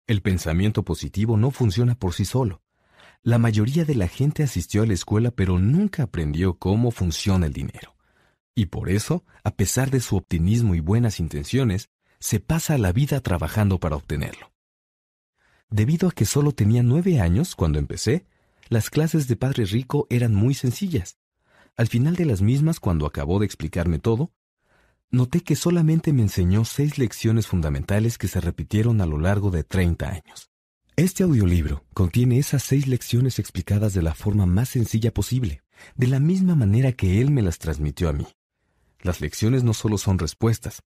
El 0.07 0.21
pensamiento 0.21 0.83
positivo 0.83 1.37
no 1.37 1.51
funciona 1.51 1.95
por 1.95 2.13
sí 2.13 2.25
solo. 2.25 2.61
La 3.21 3.37
mayoría 3.37 3.85
de 3.85 3.95
la 3.95 4.07
gente 4.07 4.43
asistió 4.43 4.81
a 4.81 4.87
la 4.87 4.93
escuela 4.93 5.29
pero 5.31 5.59
nunca 5.59 6.03
aprendió 6.03 6.57
cómo 6.57 6.89
funciona 6.89 7.45
el 7.45 7.53
dinero. 7.53 7.95
Y 8.55 8.65
por 8.65 8.89
eso, 8.89 9.23
a 9.43 9.51
pesar 9.51 9.91
de 9.91 9.99
su 9.99 10.15
optimismo 10.15 10.73
y 10.73 10.79
buenas 10.79 11.19
intenciones, 11.19 11.89
se 12.19 12.39
pasa 12.39 12.77
la 12.77 12.91
vida 12.91 13.21
trabajando 13.21 13.79
para 13.79 13.95
obtenerlo. 13.95 14.51
Debido 15.69 16.07
a 16.07 16.11
que 16.11 16.25
solo 16.25 16.51
tenía 16.53 16.81
nueve 16.81 17.19
años 17.19 17.55
cuando 17.55 17.77
empecé, 17.77 18.25
las 18.69 18.89
clases 18.89 19.27
de 19.27 19.35
Padre 19.35 19.65
Rico 19.65 20.07
eran 20.09 20.33
muy 20.33 20.55
sencillas. 20.55 21.18
Al 21.79 21.88
final 21.88 22.17
de 22.17 22.25
las 22.25 22.41
mismas, 22.41 22.81
cuando 22.81 23.05
acabó 23.05 23.39
de 23.39 23.45
explicarme 23.45 24.00
todo, 24.00 24.33
noté 25.12 25.39
que 25.39 25.55
solamente 25.55 26.12
me 26.12 26.24
enseñó 26.24 26.65
seis 26.65 26.98
lecciones 26.98 27.48
fundamentales 27.48 28.17
que 28.17 28.27
se 28.27 28.41
repitieron 28.41 29.00
a 29.00 29.05
lo 29.05 29.17
largo 29.17 29.50
de 29.50 29.63
30 29.63 30.09
años. 30.09 30.50
Este 30.98 31.24
audiolibro 31.24 31.86
contiene 31.93 32.38
esas 32.38 32.63
seis 32.63 32.86
lecciones 32.86 33.39
explicadas 33.39 33.93
de 33.93 34.01
la 34.01 34.13
forma 34.13 34.45
más 34.45 34.67
sencilla 34.67 35.13
posible, 35.13 35.62
de 35.95 36.07
la 36.07 36.19
misma 36.19 36.53
manera 36.53 36.91
que 36.91 37.21
él 37.21 37.31
me 37.31 37.41
las 37.41 37.59
transmitió 37.59 38.09
a 38.09 38.13
mí. 38.13 38.27
Las 39.01 39.21
lecciones 39.21 39.63
no 39.63 39.74
solo 39.74 39.98
son 39.98 40.19
respuestas, 40.19 40.81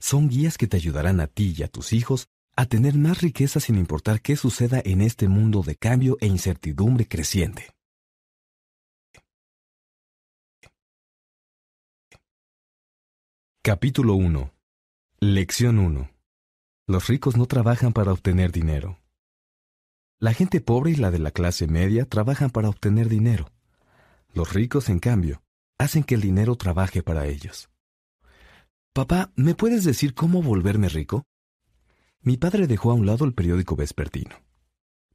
son 0.00 0.28
guías 0.28 0.58
que 0.58 0.66
te 0.66 0.76
ayudarán 0.76 1.20
a 1.20 1.28
ti 1.28 1.54
y 1.56 1.62
a 1.62 1.68
tus 1.68 1.92
hijos 1.92 2.26
a 2.56 2.66
tener 2.66 2.96
más 2.96 3.20
riqueza 3.20 3.60
sin 3.60 3.78
importar 3.78 4.20
qué 4.20 4.34
suceda 4.34 4.82
en 4.84 5.02
este 5.02 5.28
mundo 5.28 5.62
de 5.62 5.76
cambio 5.76 6.18
e 6.20 6.26
incertidumbre 6.26 7.06
creciente. 7.06 7.68
Capítulo 13.64 14.14
1 14.14 14.52
Lección 15.20 15.78
1 15.78 16.10
Los 16.88 17.06
ricos 17.06 17.36
no 17.36 17.46
trabajan 17.46 17.92
para 17.92 18.10
obtener 18.10 18.50
dinero. 18.50 18.98
La 20.18 20.34
gente 20.34 20.60
pobre 20.60 20.90
y 20.90 20.96
la 20.96 21.12
de 21.12 21.20
la 21.20 21.30
clase 21.30 21.68
media 21.68 22.04
trabajan 22.04 22.50
para 22.50 22.68
obtener 22.68 23.08
dinero. 23.08 23.52
Los 24.34 24.52
ricos, 24.52 24.88
en 24.88 24.98
cambio, 24.98 25.44
hacen 25.78 26.02
que 26.02 26.16
el 26.16 26.22
dinero 26.22 26.56
trabaje 26.56 27.04
para 27.04 27.28
ellos. 27.28 27.70
Papá, 28.92 29.30
¿me 29.36 29.54
puedes 29.54 29.84
decir 29.84 30.12
cómo 30.12 30.42
volverme 30.42 30.88
rico? 30.88 31.22
Mi 32.20 32.38
padre 32.38 32.66
dejó 32.66 32.90
a 32.90 32.94
un 32.94 33.06
lado 33.06 33.24
el 33.24 33.32
periódico 33.32 33.76
vespertino. 33.76 34.42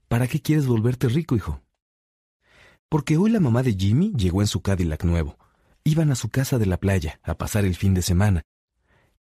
¿Para 0.08 0.26
qué 0.30 0.42
quieres 0.42 0.68
volverte 0.68 1.10
rico, 1.10 1.36
hijo? 1.36 1.64
Porque 2.88 3.18
hoy 3.18 3.30
la 3.30 3.42
mamá 3.42 3.62
de 3.62 3.74
Jimmy 3.74 4.14
llegó 4.16 4.40
en 4.40 4.48
su 4.48 4.62
Cadillac 4.62 5.04
nuevo. 5.04 5.38
Iban 5.88 6.12
a 6.12 6.16
su 6.16 6.28
casa 6.28 6.58
de 6.58 6.66
la 6.66 6.76
playa 6.76 7.22
a 7.24 7.36
pasar 7.36 7.64
el 7.64 7.74
fin 7.74 7.94
de 7.94 8.02
semana. 8.02 8.42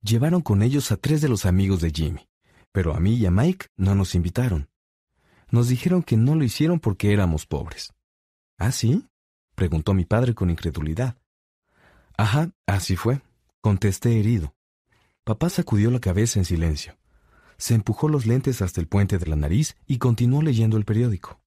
Llevaron 0.00 0.40
con 0.40 0.62
ellos 0.62 0.92
a 0.92 0.96
tres 0.96 1.20
de 1.20 1.28
los 1.28 1.44
amigos 1.44 1.82
de 1.82 1.90
Jimmy, 1.90 2.26
pero 2.72 2.94
a 2.94 3.00
mí 3.00 3.16
y 3.16 3.26
a 3.26 3.30
Mike 3.30 3.66
no 3.76 3.94
nos 3.94 4.14
invitaron. 4.14 4.70
Nos 5.50 5.68
dijeron 5.68 6.02
que 6.02 6.16
no 6.16 6.34
lo 6.34 6.42
hicieron 6.42 6.80
porque 6.80 7.12
éramos 7.12 7.44
pobres. 7.44 7.92
¿Ah, 8.56 8.72
sí? 8.72 9.06
preguntó 9.54 9.92
mi 9.92 10.06
padre 10.06 10.34
con 10.34 10.48
incredulidad. 10.48 11.18
Ajá, 12.16 12.50
así 12.66 12.96
fue, 12.96 13.20
Contesté 13.60 14.18
herido. 14.18 14.54
Papá 15.22 15.50
sacudió 15.50 15.90
la 15.90 16.00
cabeza 16.00 16.38
en 16.38 16.46
silencio. 16.46 16.96
Se 17.58 17.74
empujó 17.74 18.08
los 18.08 18.24
lentes 18.24 18.62
hasta 18.62 18.80
el 18.80 18.88
puente 18.88 19.18
de 19.18 19.26
la 19.26 19.36
nariz 19.36 19.76
y 19.86 19.98
continuó 19.98 20.40
leyendo 20.40 20.78
el 20.78 20.86
periódico. 20.86 21.42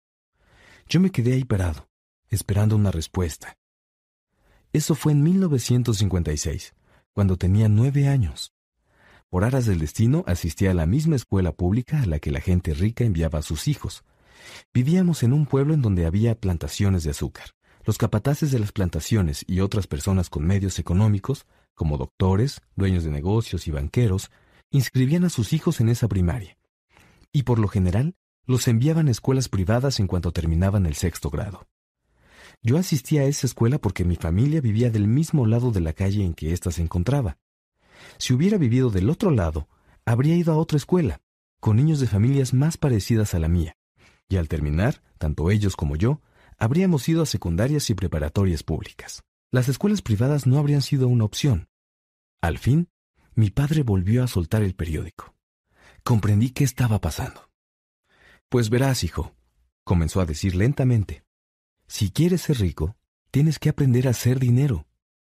Yo 0.88 1.00
me 1.00 1.10
quedé 1.10 1.34
ahí 1.34 1.44
parado, 1.44 1.90
esperando 2.30 2.76
una 2.76 2.92
respuesta. 2.92 3.58
Eso 4.77 4.93
fue 4.93 5.13
en 5.13 5.24
1956, 5.24 6.75
cuando 7.12 7.36
tenía 7.36 7.67
nueve 7.67 8.07
años. 8.07 8.53
Por 9.27 9.43
aras 9.43 9.65
del 9.65 9.79
destino 9.79 10.24
asistía 10.27 10.69
a 10.69 10.75
la 10.75 10.86
misma 10.86 11.15
escuela 11.15 11.51
pública 11.51 12.03
a 12.03 12.05
la 12.05 12.19
que 12.19 12.29
la 12.29 12.41
gente 12.41 12.75
rica 12.75 13.03
enviaba 13.03 13.39
a 13.39 13.41
sus 13.41 13.67
hijos. 13.67 14.03
Vivíamos 14.75 15.24
en 15.24 15.34
un 15.34 15.48
pueblo 15.48 15.74
en 15.74 15.81
donde 15.81 16.05
había 16.05 16.39
plantaciones 16.39 17.03
de 17.03 17.10
azúcar. 17.10 17.55
Los 17.86 17.98
capataces 17.98 18.51
de 18.51 18.59
las 18.59 18.72
plantaciones 18.72 19.44
y 19.48 19.61
otras 19.61 19.87
personas 19.87 20.29
con 20.29 20.46
medios 20.46 20.77
económicos 20.77 21.48
como 21.74 21.98
doctores, 21.98 22.61
dueños 22.75 23.03
de 23.03 23.09
negocios 23.09 23.66
y 23.68 23.72
banqueros, 23.72 24.29
inscribían 24.70 25.24
a 25.24 25.31
sus 25.31 25.53
hijos 25.53 25.81
en 25.81 25.90
esa 25.90 26.07
primaria. 26.07 26.55
Y 27.31 27.44
por 27.44 27.57
lo 27.57 27.68
general, 27.68 28.13
los 28.46 28.68
enviaban 28.68 29.07
a 29.07 29.11
escuelas 29.11 29.50
privadas 29.50 30.00
en 30.00 30.05
cuanto 30.05 30.31
terminaban 30.31 30.85
el 30.85 30.94
sexto 30.94 31.31
grado. 31.31 31.66
Yo 32.63 32.77
asistía 32.77 33.22
a 33.22 33.25
esa 33.25 33.48
escuela 33.48 33.77
porque 33.77 34.03
mi 34.03 34.15
familia 34.15 34.61
vivía 34.61 34.89
del 34.89 35.07
mismo 35.07 35.46
lado 35.46 35.72
de 35.72 35.81
la 35.81 35.93
calle 35.93 36.24
en 36.24 36.33
que 36.33 36.53
ésta 36.53 36.72
se 36.72 36.81
encontraba. 36.81 37.37
Si 38.17 38.33
hubiera 38.33 38.57
vivido 38.57 38.89
del 38.89 39.09
otro 39.09 39.31
lado, 39.31 39.67
habría 40.05 40.35
ido 40.35 40.53
a 40.53 40.57
otra 40.57 40.77
escuela, 40.77 41.22
con 41.59 41.77
niños 41.77 42.00
de 42.00 42.07
familias 42.07 42.53
más 42.53 42.77
parecidas 42.77 43.33
a 43.33 43.39
la 43.39 43.48
mía. 43.48 43.77
Y 44.29 44.37
al 44.37 44.48
terminar, 44.48 45.01
tanto 45.17 45.50
ellos 45.51 45.75
como 45.75 45.96
yo, 45.96 46.22
habríamos 46.57 47.07
ido 47.07 47.22
a 47.22 47.25
secundarias 47.25 47.89
y 47.89 47.93
preparatorias 47.93 48.63
públicas 48.63 49.24
las 49.51 49.70
escuelas 49.70 50.01
privadas 50.01 50.46
no 50.46 50.57
habrían 50.57 50.81
sido 50.81 51.07
una 51.07 51.24
opción. 51.24 51.70
Al 52.41 52.57
fin, 52.57 52.89
mi 53.33 53.50
padre 53.50 53.83
volvió 53.83 54.24
a 54.24 54.27
soltar 54.27 54.61
el 54.61 54.75
periódico. 54.75 55.35
Comprendí 56.03 56.51
qué 56.51 56.63
estaba 56.63 57.00
pasando. 57.00 57.50
Pues 58.50 58.70
verás, 58.70 59.03
hijo, 59.03 59.35
comenzó 59.83 60.22
a 60.22 60.25
decir 60.25 60.55
lentamente. 60.55 61.24
Si 61.88 62.12
quieres 62.12 62.42
ser 62.42 62.60
rico, 62.60 62.96
tienes 63.32 63.60
que 63.60 63.70
aprender 63.70 64.08
a 64.08 64.12
hacer 64.12 64.40
dinero. 64.40 64.86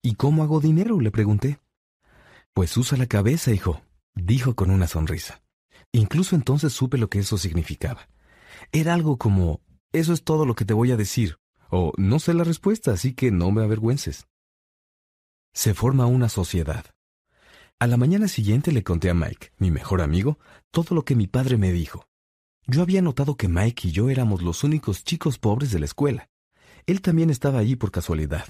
¿Y 0.02 0.16
cómo 0.16 0.44
hago 0.44 0.60
dinero? 0.60 1.00
le 1.00 1.12
pregunté. 1.12 1.60
Pues 2.54 2.76
usa 2.78 2.98
la 2.98 3.06
cabeza, 3.06 3.52
hijo, 3.52 3.82
dijo 4.16 4.56
con 4.56 4.72
una 4.72 4.88
sonrisa. 4.88 5.42
Incluso 5.92 6.36
entonces 6.36 6.74
supe 6.74 6.98
lo 6.98 7.10
que 7.10 7.20
eso 7.20 7.38
significaba. 7.38 8.10
Era 8.72 8.94
algo 8.94 9.18
como, 9.18 9.62
eso 9.92 10.14
es 10.14 10.24
todo 10.24 10.46
lo 10.46 10.56
que 10.56 10.66
te 10.66 10.74
voy 10.74 10.92
a 10.92 10.98
decir, 10.98 11.38
o 11.70 11.94
no 11.98 12.20
sé 12.20 12.34
la 12.34 12.44
respuesta, 12.44 12.92
así 12.92 13.14
que 13.14 13.32
no 13.32 13.52
me 13.52 13.64
avergüences. 13.64 14.28
Se 15.54 15.74
forma 15.74 16.06
una 16.06 16.30
sociedad. 16.30 16.86
A 17.80 17.88
la 17.88 17.98
mañana 17.98 18.28
siguiente 18.28 18.72
le 18.72 18.84
conté 18.84 19.10
a 19.10 19.14
Mike, 19.14 19.52
mi 19.58 19.72
mejor 19.72 20.02
amigo, 20.02 20.38
todo 20.72 20.96
lo 20.96 21.06
que 21.06 21.16
mi 21.16 21.28
padre 21.28 21.58
me 21.58 21.72
dijo. 21.72 22.08
Yo 22.68 22.82
había 22.82 23.02
notado 23.02 23.36
que 23.36 23.48
Mike 23.48 23.88
y 23.88 23.92
yo 23.92 24.10
éramos 24.10 24.42
los 24.42 24.64
únicos 24.64 25.04
chicos 25.04 25.40
pobres 25.40 25.72
de 25.72 25.80
la 25.80 25.86
escuela. 25.86 26.30
Él 26.86 27.02
también 27.02 27.30
estaba 27.30 27.60
allí 27.60 27.76
por 27.76 27.92
casualidad. 27.92 28.46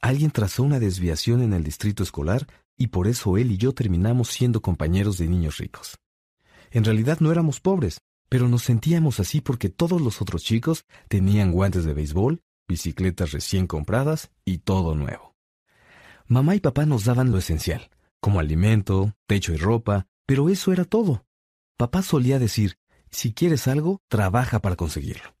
Alguien 0.00 0.30
trazó 0.30 0.62
una 0.62 0.78
desviación 0.78 1.42
en 1.42 1.52
el 1.52 1.64
distrito 1.64 2.02
escolar 2.02 2.46
y 2.76 2.88
por 2.88 3.08
eso 3.08 3.36
él 3.36 3.50
y 3.50 3.56
yo 3.56 3.72
terminamos 3.74 4.28
siendo 4.28 4.62
compañeros 4.62 5.18
de 5.18 5.26
niños 5.26 5.58
ricos. 5.58 5.98
En 6.70 6.84
realidad 6.84 7.18
no 7.20 7.32
éramos 7.32 7.60
pobres, 7.60 8.00
pero 8.28 8.48
nos 8.48 8.62
sentíamos 8.62 9.20
así 9.20 9.40
porque 9.40 9.68
todos 9.68 10.00
los 10.00 10.20
otros 10.22 10.44
chicos 10.44 10.84
tenían 11.08 11.50
guantes 11.50 11.84
de 11.84 11.94
béisbol, 11.94 12.40
bicicletas 12.68 13.32
recién 13.32 13.66
compradas 13.66 14.30
y 14.44 14.58
todo 14.58 14.94
nuevo. 14.94 15.34
Mamá 16.26 16.54
y 16.54 16.60
papá 16.60 16.84
nos 16.84 17.04
daban 17.04 17.32
lo 17.32 17.38
esencial, 17.38 17.90
como 18.20 18.38
alimento, 18.38 19.14
techo 19.26 19.52
y 19.54 19.56
ropa, 19.56 20.06
pero 20.26 20.50
eso 20.50 20.72
era 20.72 20.84
todo. 20.84 21.24
Papá 21.78 22.02
solía 22.02 22.38
decir, 22.38 22.76
si 23.10 23.32
quieres 23.32 23.66
algo, 23.66 24.02
trabaja 24.08 24.60
para 24.60 24.76
conseguirlo. 24.76 25.34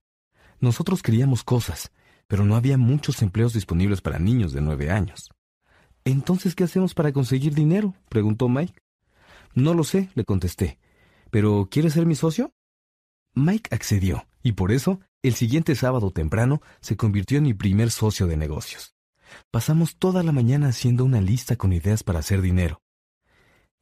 Nosotros 0.60 1.02
queríamos 1.02 1.44
cosas, 1.44 1.92
pero 2.28 2.44
no 2.44 2.54
había 2.54 2.78
muchos 2.78 3.20
empleos 3.22 3.54
disponibles 3.54 4.00
para 4.00 4.20
niños 4.20 4.52
de 4.52 4.60
nueve 4.60 4.90
años. 4.90 5.30
Entonces, 6.04 6.54
¿qué 6.54 6.64
hacemos 6.64 6.94
para 6.94 7.12
conseguir 7.12 7.54
dinero? 7.54 7.94
preguntó 8.08 8.48
Mike. 8.48 8.80
No 9.54 9.74
lo 9.74 9.82
sé, 9.82 10.10
le 10.14 10.24
contesté. 10.24 10.78
¿Pero 11.30 11.68
quieres 11.70 11.94
ser 11.94 12.06
mi 12.06 12.14
socio? 12.14 12.52
Mike 13.34 13.74
accedió, 13.74 14.26
y 14.42 14.52
por 14.52 14.72
eso 14.72 15.00
el 15.22 15.34
siguiente 15.34 15.74
sábado 15.74 16.10
temprano 16.10 16.62
se 16.80 16.96
convirtió 16.96 17.38
en 17.38 17.44
mi 17.44 17.54
primer 17.54 17.90
socio 17.90 18.26
de 18.26 18.36
negocios. 18.36 18.94
Pasamos 19.50 19.96
toda 19.96 20.22
la 20.22 20.32
mañana 20.32 20.68
haciendo 20.68 21.04
una 21.04 21.20
lista 21.20 21.56
con 21.56 21.72
ideas 21.72 22.02
para 22.02 22.20
hacer 22.20 22.40
dinero. 22.40 22.80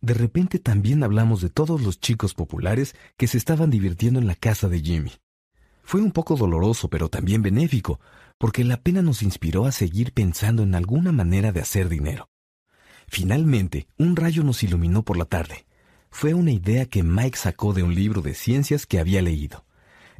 De 0.01 0.15
repente 0.15 0.59
también 0.59 1.03
hablamos 1.03 1.41
de 1.41 1.51
todos 1.51 1.81
los 1.81 2.01
chicos 2.01 2.35
populares 2.35 2.95
que 3.17 3.27
se 3.27 3.39
estaban 3.39 3.71
divirtiendo 3.71 4.21
en 4.21 4.27
la 4.27 4.35
casa 4.35 4.69
de 4.69 4.81
Jimmy. 4.81 5.13
Fue 5.83 6.01
un 6.01 6.11
poco 6.11 6.37
doloroso, 6.37 6.91
pero 6.91 7.09
también 7.09 7.43
benéfico, 7.43 8.01
porque 8.39 8.65
la 8.65 8.81
pena 8.81 9.03
nos 9.03 9.23
inspiró 9.23 9.67
a 9.67 9.73
seguir 9.73 10.13
pensando 10.13 10.63
en 10.63 10.75
alguna 10.75 11.13
manera 11.13 11.53
de 11.53 11.61
hacer 11.61 11.89
dinero. 11.89 12.29
Finalmente, 13.09 13.89
un 13.99 14.17
rayo 14.17 14.43
nos 14.43 14.63
iluminó 14.63 15.05
por 15.05 15.17
la 15.17 15.25
tarde. 15.25 15.67
Fue 16.11 16.35
una 16.35 16.53
idea 16.53 16.87
que 16.87 17.03
Mike 17.03 17.39
sacó 17.39 17.73
de 17.73 17.83
un 17.83 17.95
libro 17.95 18.23
de 18.23 18.35
ciencias 18.35 18.87
que 18.87 18.99
había 18.99 19.23
leído. 19.23 19.65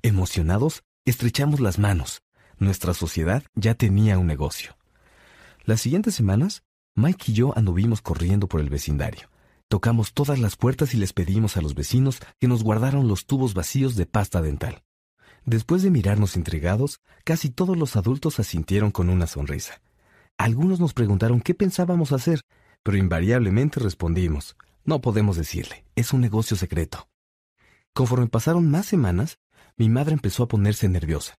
Emocionados, 0.03 0.85
Estrechamos 1.07 1.61
las 1.61 1.79
manos. 1.79 2.25
Nuestra 2.59 2.93
sociedad 2.93 3.45
ya 3.55 3.77
tenía 3.77 4.19
un 4.19 4.27
negocio. 4.27 4.77
Las 5.65 5.81
siguientes 5.81 6.17
semanas, 6.17 6.65
Mike 6.97 7.31
y 7.31 7.33
yo 7.33 7.57
anduvimos 7.57 8.03
corriendo 8.03 8.49
por 8.49 8.61
el 8.61 8.71
vecindario. 8.71 9.31
Tocamos 9.69 10.13
todas 10.15 10.41
las 10.41 10.57
puertas 10.57 10.95
y 10.95 10.97
les 10.97 11.13
pedimos 11.13 11.57
a 11.57 11.63
los 11.63 11.77
vecinos 11.77 12.19
que 12.41 12.49
nos 12.49 12.65
guardaran 12.65 13.07
los 13.07 13.25
tubos 13.27 13.55
vacíos 13.55 13.95
de 13.95 14.07
pasta 14.07 14.43
dental. 14.43 14.83
Después 15.47 15.83
de 15.83 15.93
mirarnos 15.93 16.37
intrigados, 16.37 16.99
casi 17.23 17.51
todos 17.51 17.77
los 17.77 17.95
adultos 17.95 18.41
asintieron 18.41 18.91
con 18.91 19.09
una 19.09 19.29
sonrisa. 19.29 19.81
Algunos 20.37 20.81
nos 20.81 20.93
preguntaron 20.93 21.41
qué 21.41 21.55
pensábamos 21.55 22.11
hacer, 22.11 22.41
pero 22.83 22.97
invariablemente 22.97 23.79
respondimos, 23.79 24.57
No 24.85 25.01
podemos 25.01 25.37
decirle, 25.37 25.85
es 25.95 26.13
un 26.13 26.21
negocio 26.21 26.57
secreto. 26.57 27.09
Conforme 27.95 28.27
pasaron 28.27 28.69
más 28.69 28.87
semanas, 28.87 29.39
mi 29.77 29.89
madre 29.89 30.15
empezó 30.15 30.43
a 30.43 30.49
ponerse 30.49 30.89
nerviosa, 30.89 31.37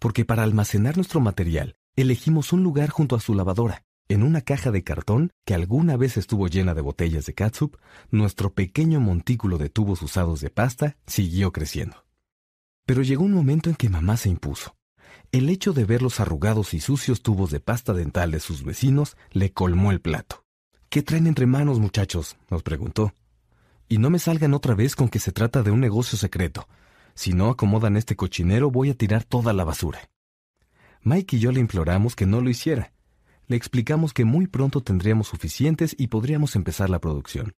porque 0.00 0.24
para 0.24 0.42
almacenar 0.42 0.96
nuestro 0.96 1.20
material 1.20 1.76
elegimos 1.94 2.52
un 2.52 2.64
lugar 2.64 2.90
junto 2.90 3.14
a 3.14 3.20
su 3.20 3.32
lavadora. 3.32 3.84
En 4.08 4.22
una 4.22 4.40
caja 4.40 4.70
de 4.70 4.84
cartón 4.84 5.30
que 5.44 5.54
alguna 5.54 5.96
vez 5.96 6.16
estuvo 6.16 6.48
llena 6.48 6.74
de 6.74 6.80
botellas 6.80 7.26
de 7.26 7.34
catsup, 7.34 7.76
nuestro 8.10 8.54
pequeño 8.54 9.00
montículo 9.00 9.58
de 9.58 9.68
tubos 9.68 10.02
usados 10.02 10.40
de 10.40 10.50
pasta 10.50 10.96
siguió 11.06 11.52
creciendo. 11.52 12.05
Pero 12.86 13.02
llegó 13.02 13.24
un 13.24 13.32
momento 13.32 13.68
en 13.68 13.76
que 13.76 13.88
mamá 13.88 14.16
se 14.16 14.28
impuso. 14.28 14.76
El 15.32 15.50
hecho 15.50 15.72
de 15.72 15.84
ver 15.84 16.02
los 16.02 16.20
arrugados 16.20 16.72
y 16.72 16.80
sucios 16.80 17.20
tubos 17.20 17.50
de 17.50 17.58
pasta 17.58 17.92
dental 17.92 18.30
de 18.30 18.40
sus 18.40 18.62
vecinos 18.62 19.16
le 19.32 19.52
colmó 19.52 19.90
el 19.90 20.00
plato. 20.00 20.44
¿Qué 20.88 21.02
traen 21.02 21.26
entre 21.26 21.46
manos, 21.46 21.80
muchachos? 21.80 22.36
nos 22.48 22.62
preguntó. 22.62 23.12
Y 23.88 23.98
no 23.98 24.08
me 24.08 24.20
salgan 24.20 24.54
otra 24.54 24.74
vez 24.74 24.94
con 24.94 25.08
que 25.08 25.18
se 25.18 25.32
trata 25.32 25.64
de 25.64 25.72
un 25.72 25.80
negocio 25.80 26.16
secreto. 26.16 26.68
Si 27.14 27.32
no 27.32 27.50
acomodan 27.50 27.96
este 27.96 28.14
cochinero, 28.14 28.70
voy 28.70 28.90
a 28.90 28.94
tirar 28.94 29.24
toda 29.24 29.52
la 29.52 29.64
basura. 29.64 30.08
Mike 31.02 31.36
y 31.36 31.40
yo 31.40 31.50
le 31.50 31.60
imploramos 31.60 32.14
que 32.14 32.26
no 32.26 32.40
lo 32.40 32.50
hiciera. 32.50 32.92
Le 33.48 33.56
explicamos 33.56 34.12
que 34.12 34.24
muy 34.24 34.46
pronto 34.46 34.80
tendríamos 34.80 35.28
suficientes 35.28 35.94
y 35.98 36.06
podríamos 36.06 36.54
empezar 36.56 36.88
la 36.88 37.00
producción. 37.00 37.52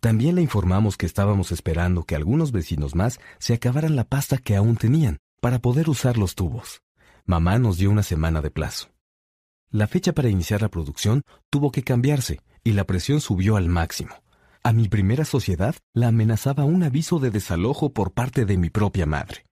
También 0.00 0.34
le 0.34 0.42
informamos 0.42 0.96
que 0.96 1.04
estábamos 1.04 1.52
esperando 1.52 2.04
que 2.04 2.16
algunos 2.16 2.52
vecinos 2.52 2.94
más 2.94 3.20
se 3.38 3.52
acabaran 3.52 3.96
la 3.96 4.04
pasta 4.04 4.38
que 4.38 4.56
aún 4.56 4.76
tenían 4.76 5.18
para 5.42 5.58
poder 5.58 5.90
usar 5.90 6.16
los 6.16 6.34
tubos. 6.34 6.80
Mamá 7.26 7.58
nos 7.58 7.76
dio 7.76 7.90
una 7.90 8.02
semana 8.02 8.40
de 8.40 8.50
plazo. 8.50 8.88
La 9.70 9.86
fecha 9.86 10.14
para 10.14 10.30
iniciar 10.30 10.62
la 10.62 10.70
producción 10.70 11.22
tuvo 11.50 11.70
que 11.70 11.82
cambiarse 11.82 12.40
y 12.64 12.72
la 12.72 12.84
presión 12.84 13.20
subió 13.20 13.56
al 13.56 13.68
máximo. 13.68 14.14
A 14.62 14.72
mi 14.72 14.88
primera 14.88 15.26
sociedad 15.26 15.74
la 15.92 16.08
amenazaba 16.08 16.64
un 16.64 16.82
aviso 16.82 17.18
de 17.18 17.30
desalojo 17.30 17.92
por 17.92 18.12
parte 18.12 18.46
de 18.46 18.56
mi 18.56 18.70
propia 18.70 19.04
madre. 19.04 19.44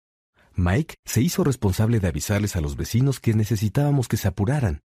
Mike 0.55 0.97
se 1.05 1.21
hizo 1.21 1.45
responsable 1.45 2.01
de 2.01 2.09
avisarles 2.09 2.57
a 2.57 2.63
los 2.63 2.75
vecinos 2.77 3.21
que 3.21 3.35
necesitábamos 3.35 4.09
que 4.09 4.17
se 4.17 4.29
apuraran. 4.29 4.81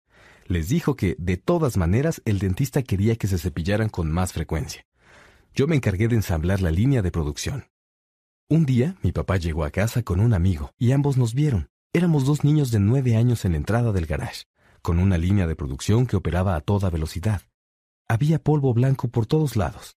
Les 0.46 0.68
dijo 0.68 0.96
que, 0.96 1.14
de 1.18 1.36
todas 1.36 1.76
maneras, 1.76 2.22
el 2.24 2.38
dentista 2.38 2.82
quería 2.82 3.16
que 3.16 3.26
se 3.26 3.38
cepillaran 3.38 3.88
con 3.88 4.10
más 4.10 4.32
frecuencia. 4.32 4.87
Yo 5.54 5.66
me 5.66 5.76
encargué 5.76 6.08
de 6.08 6.16
ensamblar 6.16 6.60
la 6.60 6.70
línea 6.70 7.02
de 7.02 7.10
producción. 7.10 7.66
Un 8.48 8.64
día, 8.64 8.96
mi 9.02 9.12
papá 9.12 9.36
llegó 9.36 9.64
a 9.64 9.70
casa 9.70 10.02
con 10.02 10.20
un 10.20 10.32
amigo 10.32 10.72
y 10.78 10.92
ambos 10.92 11.16
nos 11.16 11.34
vieron. 11.34 11.68
Éramos 11.92 12.24
dos 12.24 12.44
niños 12.44 12.70
de 12.70 12.80
nueve 12.80 13.16
años 13.16 13.44
en 13.44 13.52
la 13.52 13.58
entrada 13.58 13.92
del 13.92 14.06
garage, 14.06 14.44
con 14.82 14.98
una 14.98 15.18
línea 15.18 15.46
de 15.46 15.56
producción 15.56 16.06
que 16.06 16.16
operaba 16.16 16.54
a 16.54 16.60
toda 16.60 16.90
velocidad. 16.90 17.42
Había 18.08 18.38
polvo 18.38 18.72
blanco 18.72 19.08
por 19.08 19.26
todos 19.26 19.56
lados. 19.56 19.96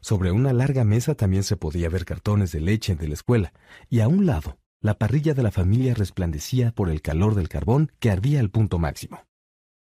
Sobre 0.00 0.32
una 0.32 0.52
larga 0.52 0.84
mesa 0.84 1.14
también 1.14 1.42
se 1.42 1.56
podía 1.56 1.88
ver 1.88 2.04
cartones 2.04 2.52
de 2.52 2.60
leche 2.60 2.94
de 2.94 3.08
la 3.08 3.14
escuela, 3.14 3.52
y 3.88 4.00
a 4.00 4.08
un 4.08 4.26
lado, 4.26 4.58
la 4.80 4.98
parrilla 4.98 5.34
de 5.34 5.42
la 5.42 5.50
familia 5.50 5.94
resplandecía 5.94 6.72
por 6.72 6.90
el 6.90 7.02
calor 7.02 7.34
del 7.34 7.48
carbón 7.48 7.92
que 7.98 8.10
ardía 8.10 8.40
al 8.40 8.50
punto 8.50 8.78
máximo. 8.78 9.24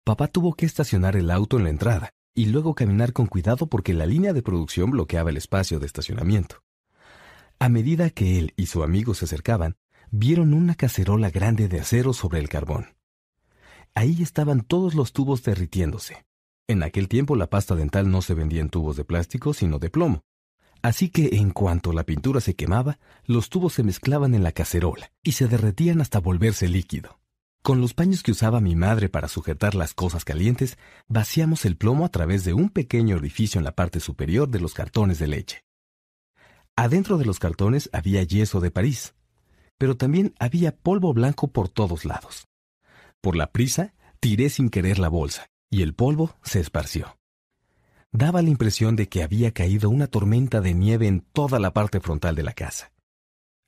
Papá 0.04 0.28
tuvo 0.28 0.54
que 0.54 0.66
estacionar 0.66 1.16
el 1.16 1.30
auto 1.30 1.58
en 1.58 1.64
la 1.64 1.70
entrada 1.70 2.14
y 2.34 2.46
luego 2.46 2.74
caminar 2.74 3.12
con 3.12 3.26
cuidado 3.26 3.66
porque 3.66 3.94
la 3.94 4.06
línea 4.06 4.32
de 4.32 4.42
producción 4.42 4.90
bloqueaba 4.90 5.30
el 5.30 5.36
espacio 5.36 5.78
de 5.78 5.86
estacionamiento. 5.86 6.62
A 7.58 7.68
medida 7.68 8.10
que 8.10 8.38
él 8.38 8.54
y 8.56 8.66
su 8.66 8.82
amigo 8.82 9.14
se 9.14 9.24
acercaban, 9.24 9.76
vieron 10.10 10.54
una 10.54 10.74
cacerola 10.74 11.30
grande 11.30 11.68
de 11.68 11.80
acero 11.80 12.12
sobre 12.12 12.38
el 12.38 12.48
carbón. 12.48 12.94
Ahí 13.94 14.22
estaban 14.22 14.62
todos 14.62 14.94
los 14.94 15.12
tubos 15.12 15.42
derritiéndose. 15.42 16.24
En 16.68 16.82
aquel 16.82 17.08
tiempo 17.08 17.34
la 17.34 17.48
pasta 17.48 17.74
dental 17.74 18.10
no 18.10 18.22
se 18.22 18.34
vendía 18.34 18.60
en 18.60 18.68
tubos 18.68 18.96
de 18.96 19.04
plástico, 19.04 19.54
sino 19.54 19.78
de 19.78 19.90
plomo. 19.90 20.22
Así 20.82 21.08
que 21.08 21.30
en 21.36 21.50
cuanto 21.50 21.92
la 21.92 22.04
pintura 22.04 22.40
se 22.40 22.54
quemaba, 22.54 23.00
los 23.24 23.48
tubos 23.48 23.72
se 23.72 23.82
mezclaban 23.82 24.34
en 24.34 24.44
la 24.44 24.52
cacerola 24.52 25.10
y 25.22 25.32
se 25.32 25.48
derretían 25.48 26.00
hasta 26.00 26.20
volverse 26.20 26.68
líquido. 26.68 27.17
Con 27.68 27.82
los 27.82 27.92
paños 27.92 28.22
que 28.22 28.30
usaba 28.30 28.62
mi 28.62 28.76
madre 28.76 29.10
para 29.10 29.28
sujetar 29.28 29.74
las 29.74 29.92
cosas 29.92 30.24
calientes, 30.24 30.78
vaciamos 31.06 31.66
el 31.66 31.76
plomo 31.76 32.06
a 32.06 32.08
través 32.08 32.42
de 32.44 32.54
un 32.54 32.70
pequeño 32.70 33.16
orificio 33.16 33.58
en 33.58 33.64
la 33.66 33.74
parte 33.74 34.00
superior 34.00 34.48
de 34.48 34.58
los 34.58 34.72
cartones 34.72 35.18
de 35.18 35.26
leche. 35.26 35.64
Adentro 36.76 37.18
de 37.18 37.26
los 37.26 37.38
cartones 37.38 37.90
había 37.92 38.22
yeso 38.22 38.60
de 38.60 38.70
París, 38.70 39.14
pero 39.76 39.98
también 39.98 40.32
había 40.38 40.74
polvo 40.78 41.12
blanco 41.12 41.48
por 41.48 41.68
todos 41.68 42.06
lados. 42.06 42.48
Por 43.20 43.36
la 43.36 43.52
prisa, 43.52 43.92
tiré 44.18 44.48
sin 44.48 44.70
querer 44.70 44.98
la 44.98 45.10
bolsa, 45.10 45.50
y 45.68 45.82
el 45.82 45.92
polvo 45.92 46.36
se 46.42 46.60
esparció. 46.60 47.18
Daba 48.12 48.40
la 48.40 48.48
impresión 48.48 48.96
de 48.96 49.10
que 49.10 49.22
había 49.22 49.52
caído 49.52 49.90
una 49.90 50.06
tormenta 50.06 50.62
de 50.62 50.72
nieve 50.72 51.06
en 51.06 51.20
toda 51.20 51.58
la 51.58 51.74
parte 51.74 52.00
frontal 52.00 52.34
de 52.34 52.44
la 52.44 52.54
casa. 52.54 52.92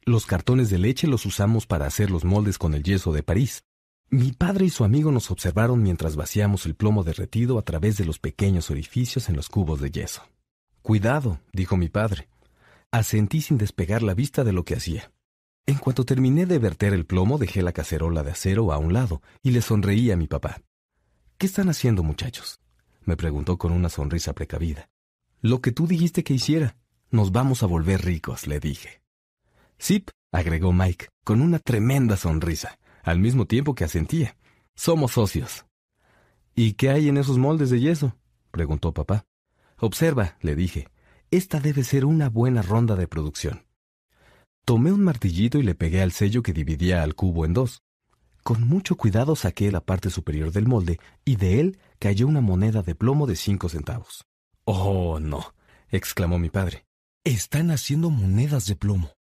Los 0.06 0.24
cartones 0.24 0.70
de 0.70 0.78
leche 0.78 1.06
los 1.06 1.26
usamos 1.26 1.66
para 1.66 1.84
hacer 1.84 2.10
los 2.10 2.24
moldes 2.24 2.56
con 2.56 2.72
el 2.72 2.82
yeso 2.82 3.12
de 3.12 3.22
París. 3.22 3.62
Mi 4.12 4.32
padre 4.32 4.64
y 4.64 4.70
su 4.70 4.82
amigo 4.82 5.12
nos 5.12 5.30
observaron 5.30 5.84
mientras 5.84 6.16
vaciamos 6.16 6.66
el 6.66 6.74
plomo 6.74 7.04
derretido 7.04 7.60
a 7.60 7.62
través 7.62 7.96
de 7.96 8.04
los 8.04 8.18
pequeños 8.18 8.68
orificios 8.68 9.28
en 9.28 9.36
los 9.36 9.48
cubos 9.48 9.80
de 9.80 9.92
yeso. 9.92 10.22
Cuidado, 10.82 11.38
dijo 11.52 11.76
mi 11.76 11.88
padre. 11.88 12.28
Asentí 12.90 13.40
sin 13.40 13.56
despegar 13.56 14.02
la 14.02 14.14
vista 14.14 14.42
de 14.42 14.52
lo 14.52 14.64
que 14.64 14.74
hacía. 14.74 15.12
En 15.64 15.78
cuanto 15.78 16.04
terminé 16.04 16.44
de 16.44 16.58
verter 16.58 16.92
el 16.92 17.06
plomo, 17.06 17.38
dejé 17.38 17.62
la 17.62 17.70
cacerola 17.70 18.24
de 18.24 18.32
acero 18.32 18.72
a 18.72 18.78
un 18.78 18.92
lado 18.92 19.22
y 19.44 19.52
le 19.52 19.62
sonreí 19.62 20.10
a 20.10 20.16
mi 20.16 20.26
papá. 20.26 20.60
¿Qué 21.38 21.46
están 21.46 21.68
haciendo, 21.68 22.02
muchachos? 22.02 22.58
me 23.04 23.16
preguntó 23.16 23.58
con 23.58 23.70
una 23.70 23.88
sonrisa 23.88 24.32
precavida. 24.32 24.90
Lo 25.40 25.60
que 25.60 25.70
tú 25.70 25.86
dijiste 25.86 26.24
que 26.24 26.34
hiciera. 26.34 26.76
Nos 27.12 27.30
vamos 27.30 27.62
a 27.62 27.66
volver 27.66 28.04
ricos, 28.04 28.48
le 28.48 28.58
dije. 28.58 29.02
Sip, 29.78 30.10
agregó 30.32 30.72
Mike, 30.72 31.06
con 31.22 31.40
una 31.40 31.60
tremenda 31.60 32.16
sonrisa 32.16 32.79
al 33.02 33.18
mismo 33.18 33.46
tiempo 33.46 33.74
que 33.74 33.84
asentía. 33.84 34.36
Somos 34.74 35.12
socios. 35.12 35.66
¿Y 36.54 36.74
qué 36.74 36.90
hay 36.90 37.08
en 37.08 37.16
esos 37.16 37.38
moldes 37.38 37.70
de 37.70 37.80
yeso? 37.80 38.16
preguntó 38.50 38.92
papá. 38.92 39.26
Observa, 39.78 40.36
le 40.40 40.54
dije. 40.54 40.88
Esta 41.30 41.60
debe 41.60 41.84
ser 41.84 42.04
una 42.04 42.28
buena 42.28 42.60
ronda 42.62 42.96
de 42.96 43.06
producción. 43.06 43.66
Tomé 44.64 44.92
un 44.92 45.02
martillito 45.02 45.58
y 45.58 45.62
le 45.62 45.74
pegué 45.74 46.02
al 46.02 46.12
sello 46.12 46.42
que 46.42 46.52
dividía 46.52 47.02
al 47.02 47.14
cubo 47.14 47.44
en 47.44 47.54
dos. 47.54 47.82
Con 48.42 48.66
mucho 48.66 48.96
cuidado 48.96 49.36
saqué 49.36 49.70
la 49.70 49.80
parte 49.80 50.10
superior 50.10 50.50
del 50.50 50.66
molde 50.66 50.98
y 51.24 51.36
de 51.36 51.60
él 51.60 51.78
cayó 51.98 52.26
una 52.26 52.40
moneda 52.40 52.82
de 52.82 52.94
plomo 52.94 53.26
de 53.26 53.36
cinco 53.36 53.68
centavos. 53.68 54.26
Oh, 54.64 55.20
no, 55.20 55.54
exclamó 55.88 56.38
mi 56.38 56.50
padre. 56.50 56.84
Están 57.24 57.70
haciendo 57.70 58.10
monedas 58.10 58.66
de 58.66 58.76
plomo. 58.76 59.12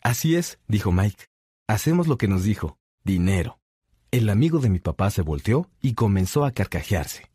Así 0.00 0.36
es, 0.36 0.58
dijo 0.68 0.92
Mike. 0.92 1.26
Hacemos 1.66 2.06
lo 2.06 2.18
que 2.18 2.28
nos 2.28 2.44
dijo 2.44 2.78
dinero. 3.08 3.58
El 4.10 4.28
amigo 4.28 4.58
de 4.58 4.68
mi 4.68 4.80
papá 4.80 5.08
se 5.08 5.22
volteó 5.22 5.70
y 5.80 5.94
comenzó 5.94 6.44
a 6.44 6.52
carcajearse. 6.52 7.30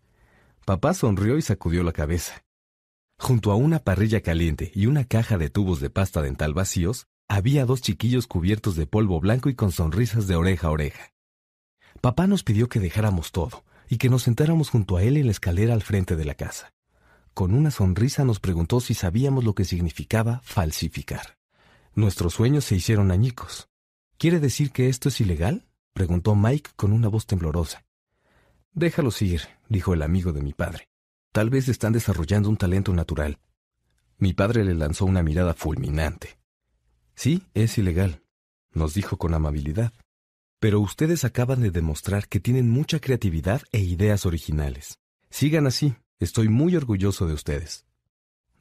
Papá 0.66 0.94
sonrió 0.94 1.36
y 1.40 1.42
sacudió 1.42 1.82
la 1.82 1.92
cabeza. 1.92 2.44
Junto 3.18 3.52
a 3.52 3.56
una 3.56 3.80
parrilla 3.80 4.22
caliente 4.22 4.72
y 4.76 4.86
una 4.86 5.04
caja 5.06 5.40
de 5.40 5.50
tubos 5.50 5.80
de 5.80 5.90
pasta 5.90 6.22
dental 6.22 6.54
vacíos, 6.54 7.08
había 7.28 7.66
dos 7.66 7.82
chiquillos 7.82 8.28
cubiertos 8.28 8.76
de 8.76 8.86
polvo 8.86 9.20
blanco 9.20 9.50
y 9.50 9.56
con 9.56 9.72
sonrisas 9.72 10.28
de 10.28 10.36
oreja 10.36 10.68
a 10.68 10.72
oreja. 10.72 11.12
Papá 12.02 12.28
nos 12.28 12.44
pidió 12.44 12.70
que 12.70 12.80
dejáramos 12.80 13.32
todo 13.32 13.66
y 13.90 13.98
que 13.98 14.10
nos 14.10 14.22
sentáramos 14.22 14.70
junto 14.70 14.98
a 14.98 15.02
él 15.02 15.18
en 15.18 15.26
la 15.26 15.32
escalera 15.32 15.74
al 15.74 15.82
frente 15.82 16.16
de 16.16 16.26
la 16.26 16.36
casa. 16.36 16.72
Con 17.34 17.56
una 17.56 17.72
sonrisa 17.72 18.26
nos 18.26 18.40
preguntó 18.40 18.80
si 18.80 18.94
sabíamos 18.94 19.44
lo 19.44 19.56
que 19.56 19.66
significaba 19.66 20.40
falsificar. 20.44 21.40
Nuestros 21.96 22.36
sueños 22.36 22.64
se 22.66 22.76
hicieron 22.76 23.10
añicos. 23.10 23.73
¿Quiere 24.18 24.40
decir 24.40 24.72
que 24.72 24.90
esto 24.90 25.10
es 25.10 25.20
ilegal? 25.22 25.66
preguntó 25.94 26.36
Mike 26.36 26.72
con 26.76 26.94
una 26.94 27.08
voz 27.08 27.26
temblorosa. 27.26 27.86
Déjalo 28.74 29.12
ir, 29.20 29.42
dijo 29.70 29.94
el 29.94 30.02
amigo 30.02 30.34
de 30.34 30.42
mi 30.42 30.54
padre. 30.54 30.88
Tal 31.32 31.50
vez 31.50 31.68
están 31.68 31.94
desarrollando 31.94 32.50
un 32.50 32.58
talento 32.58 32.94
natural. 32.94 33.40
Mi 34.18 34.34
padre 34.34 34.64
le 34.64 34.74
lanzó 34.74 35.06
una 35.06 35.24
mirada 35.24 35.54
fulminante. 35.54 36.38
Sí, 37.16 37.44
es 37.54 37.78
ilegal, 37.78 38.24
nos 38.72 38.94
dijo 38.94 39.18
con 39.18 39.34
amabilidad. 39.34 39.94
Pero 40.60 40.80
ustedes 40.80 41.26
acaban 41.26 41.62
de 41.62 41.72
demostrar 41.72 42.28
que 42.28 42.40
tienen 42.40 42.70
mucha 42.70 43.00
creatividad 43.00 43.62
e 43.72 43.80
ideas 43.80 44.26
originales. 44.26 44.98
Sigan 45.30 45.68
así, 45.68 45.96
estoy 46.20 46.48
muy 46.48 46.76
orgulloso 46.76 47.28
de 47.28 47.34
ustedes. 47.34 47.86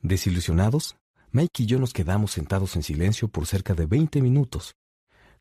Desilusionados, 0.02 0.96
Mike 1.30 1.62
y 1.62 1.66
yo 1.66 1.78
nos 1.78 1.92
quedamos 1.92 2.32
sentados 2.32 2.76
en 2.76 2.82
silencio 2.82 3.28
por 3.28 3.46
cerca 3.46 3.74
de 3.74 3.86
veinte 3.86 4.20
minutos, 4.20 4.74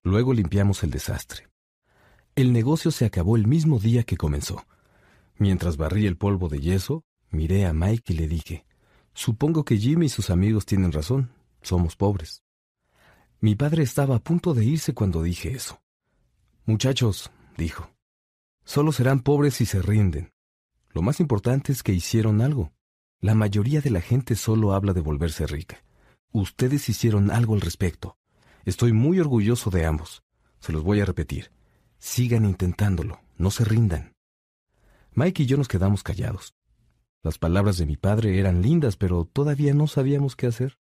Luego 0.04 0.34
limpiamos 0.34 0.84
el 0.84 0.90
desastre. 0.90 1.48
El 2.36 2.54
negocio 2.54 2.92
se 2.92 3.06
acabó 3.06 3.36
el 3.36 3.48
mismo 3.48 3.80
día 3.80 4.04
que 4.04 4.18
comenzó. 4.18 4.66
Mientras 5.38 5.78
barrí 5.78 6.06
el 6.08 6.18
polvo 6.18 6.50
de 6.50 6.60
yeso, 6.60 7.04
miré 7.30 7.66
a 7.66 7.74
Mike 7.74 8.14
y 8.14 8.18
le 8.18 8.28
dije, 8.28 8.66
Supongo 9.14 9.66
que 9.66 9.78
Jimmy 9.78 10.06
y 10.06 10.10
sus 10.10 10.30
amigos 10.30 10.66
tienen 10.66 10.92
razón, 10.92 11.32
somos 11.62 11.96
pobres. 11.96 12.44
Mi 13.40 13.56
padre 13.56 13.84
estaba 13.84 14.16
a 14.16 14.20
punto 14.20 14.54
de 14.54 14.64
irse 14.64 14.94
cuando 14.94 15.24
dije 15.24 15.52
eso. 15.52 15.82
Muchachos, 16.66 17.32
dijo, 17.58 17.92
solo 18.64 18.92
serán 18.92 19.20
pobres 19.20 19.56
si 19.56 19.66
se 19.66 19.82
rinden. 19.82 20.32
Lo 20.94 21.02
más 21.02 21.20
importante 21.20 21.72
es 21.72 21.84
que 21.84 21.94
hicieron 21.94 22.42
algo. 22.42 22.72
La 23.20 23.36
mayoría 23.36 23.82
de 23.82 23.90
la 23.90 24.02
gente 24.02 24.36
solo 24.36 24.74
habla 24.74 24.94
de 24.94 25.02
volverse 25.02 25.46
rica. 25.48 25.84
Ustedes 26.32 26.88
hicieron 26.90 27.32
algo 27.32 27.56
al 27.56 27.62
respecto. 27.62 28.18
Estoy 28.66 28.94
muy 28.94 29.20
orgulloso 29.20 29.70
de 29.70 29.86
ambos. 29.86 30.24
Se 30.60 30.72
los 30.72 30.84
voy 30.84 31.02
a 31.02 31.06
repetir. 31.06 31.52
Sigan 31.98 32.46
intentándolo, 32.46 33.20
no 33.38 33.52
se 33.52 33.66
rindan. 33.66 34.14
Mike 35.14 35.44
y 35.44 35.46
yo 35.46 35.58
nos 35.58 35.68
quedamos 35.68 36.04
callados. 36.04 36.56
Las 37.24 37.38
palabras 37.38 37.78
de 37.78 37.86
mi 37.86 37.98
padre 37.98 38.40
eran 38.40 38.62
lindas, 38.62 38.96
pero 38.96 39.26
todavía 39.26 39.74
no 39.74 39.88
sabíamos 39.88 40.36
qué 40.36 40.48
hacer. 40.48 40.78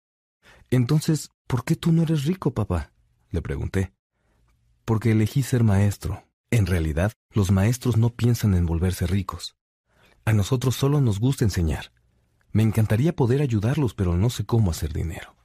Entonces, 0.70 1.30
¿por 1.48 1.64
qué 1.64 1.76
tú 1.76 1.92
no 1.92 2.04
eres 2.04 2.26
rico, 2.26 2.52
papá? 2.52 2.92
le 3.30 3.42
pregunté. 3.42 3.94
Porque 4.86 5.12
elegí 5.12 5.44
ser 5.44 5.64
maestro. 5.64 6.24
En 6.50 6.66
realidad, 6.66 7.14
los 7.32 7.52
maestros 7.52 7.98
no 7.98 8.10
piensan 8.10 8.56
en 8.56 8.66
volverse 8.66 9.08
ricos. 9.08 9.56
A 10.26 10.34
nosotros 10.34 10.76
solo 10.76 11.02
nos 11.02 11.20
gusta 11.20 11.46
enseñar. 11.46 11.92
Me 12.52 12.64
encantaría 12.64 13.16
poder 13.16 13.42
ayudarlos, 13.42 13.94
pero 13.94 14.18
no 14.18 14.30
sé 14.30 14.46
cómo 14.46 14.72
hacer 14.72 14.94
dinero. 14.94 15.36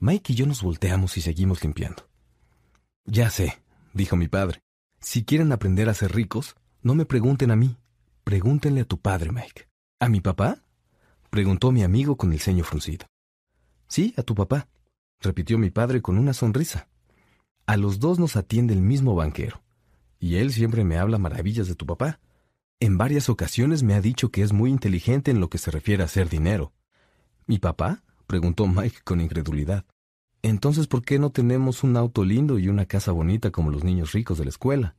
Mike 0.00 0.32
y 0.32 0.36
yo 0.36 0.46
nos 0.46 0.62
volteamos 0.62 1.16
y 1.16 1.20
seguimos 1.20 1.62
limpiando. 1.62 2.08
Ya 3.04 3.30
sé, 3.30 3.62
dijo 3.92 4.16
mi 4.16 4.28
padre. 4.28 4.62
Si 5.00 5.24
quieren 5.24 5.52
aprender 5.52 5.88
a 5.88 5.94
ser 5.94 6.14
ricos, 6.14 6.56
no 6.82 6.94
me 6.94 7.04
pregunten 7.04 7.50
a 7.50 7.56
mí. 7.56 7.76
Pregúntenle 8.24 8.82
a 8.82 8.84
tu 8.84 8.98
padre, 8.98 9.32
Mike. 9.32 9.68
¿A 10.00 10.08
mi 10.08 10.20
papá? 10.20 10.62
preguntó 11.30 11.72
mi 11.72 11.82
amigo 11.82 12.16
con 12.16 12.32
el 12.32 12.40
ceño 12.40 12.64
fruncido. 12.64 13.06
Sí, 13.88 14.14
a 14.16 14.22
tu 14.22 14.34
papá, 14.34 14.68
repitió 15.20 15.58
mi 15.58 15.70
padre 15.70 16.00
con 16.00 16.16
una 16.16 16.32
sonrisa. 16.32 16.88
A 17.66 17.76
los 17.76 17.98
dos 17.98 18.18
nos 18.18 18.36
atiende 18.36 18.72
el 18.72 18.80
mismo 18.80 19.14
banquero, 19.14 19.62
y 20.20 20.36
él 20.36 20.52
siempre 20.52 20.84
me 20.84 20.96
habla 20.96 21.18
maravillas 21.18 21.66
de 21.66 21.74
tu 21.74 21.86
papá. 21.86 22.20
En 22.78 22.98
varias 22.98 23.28
ocasiones 23.28 23.82
me 23.82 23.94
ha 23.94 24.00
dicho 24.00 24.30
que 24.30 24.42
es 24.42 24.52
muy 24.52 24.70
inteligente 24.70 25.30
en 25.30 25.40
lo 25.40 25.50
que 25.50 25.58
se 25.58 25.70
refiere 25.70 26.02
a 26.02 26.06
hacer 26.06 26.28
dinero. 26.28 26.72
¿Mi 27.46 27.58
papá? 27.58 28.03
Preguntó 28.26 28.66
Mike 28.66 28.98
con 29.04 29.20
incredulidad. 29.20 29.84
Entonces, 30.42 30.86
¿por 30.86 31.02
qué 31.02 31.18
no 31.18 31.30
tenemos 31.30 31.82
un 31.84 31.96
auto 31.96 32.24
lindo 32.24 32.58
y 32.58 32.68
una 32.68 32.86
casa 32.86 33.12
bonita 33.12 33.50
como 33.50 33.70
los 33.70 33.82
niños 33.82 34.12
ricos 34.12 34.38
de 34.38 34.44
la 34.44 34.50
escuela? 34.50 34.96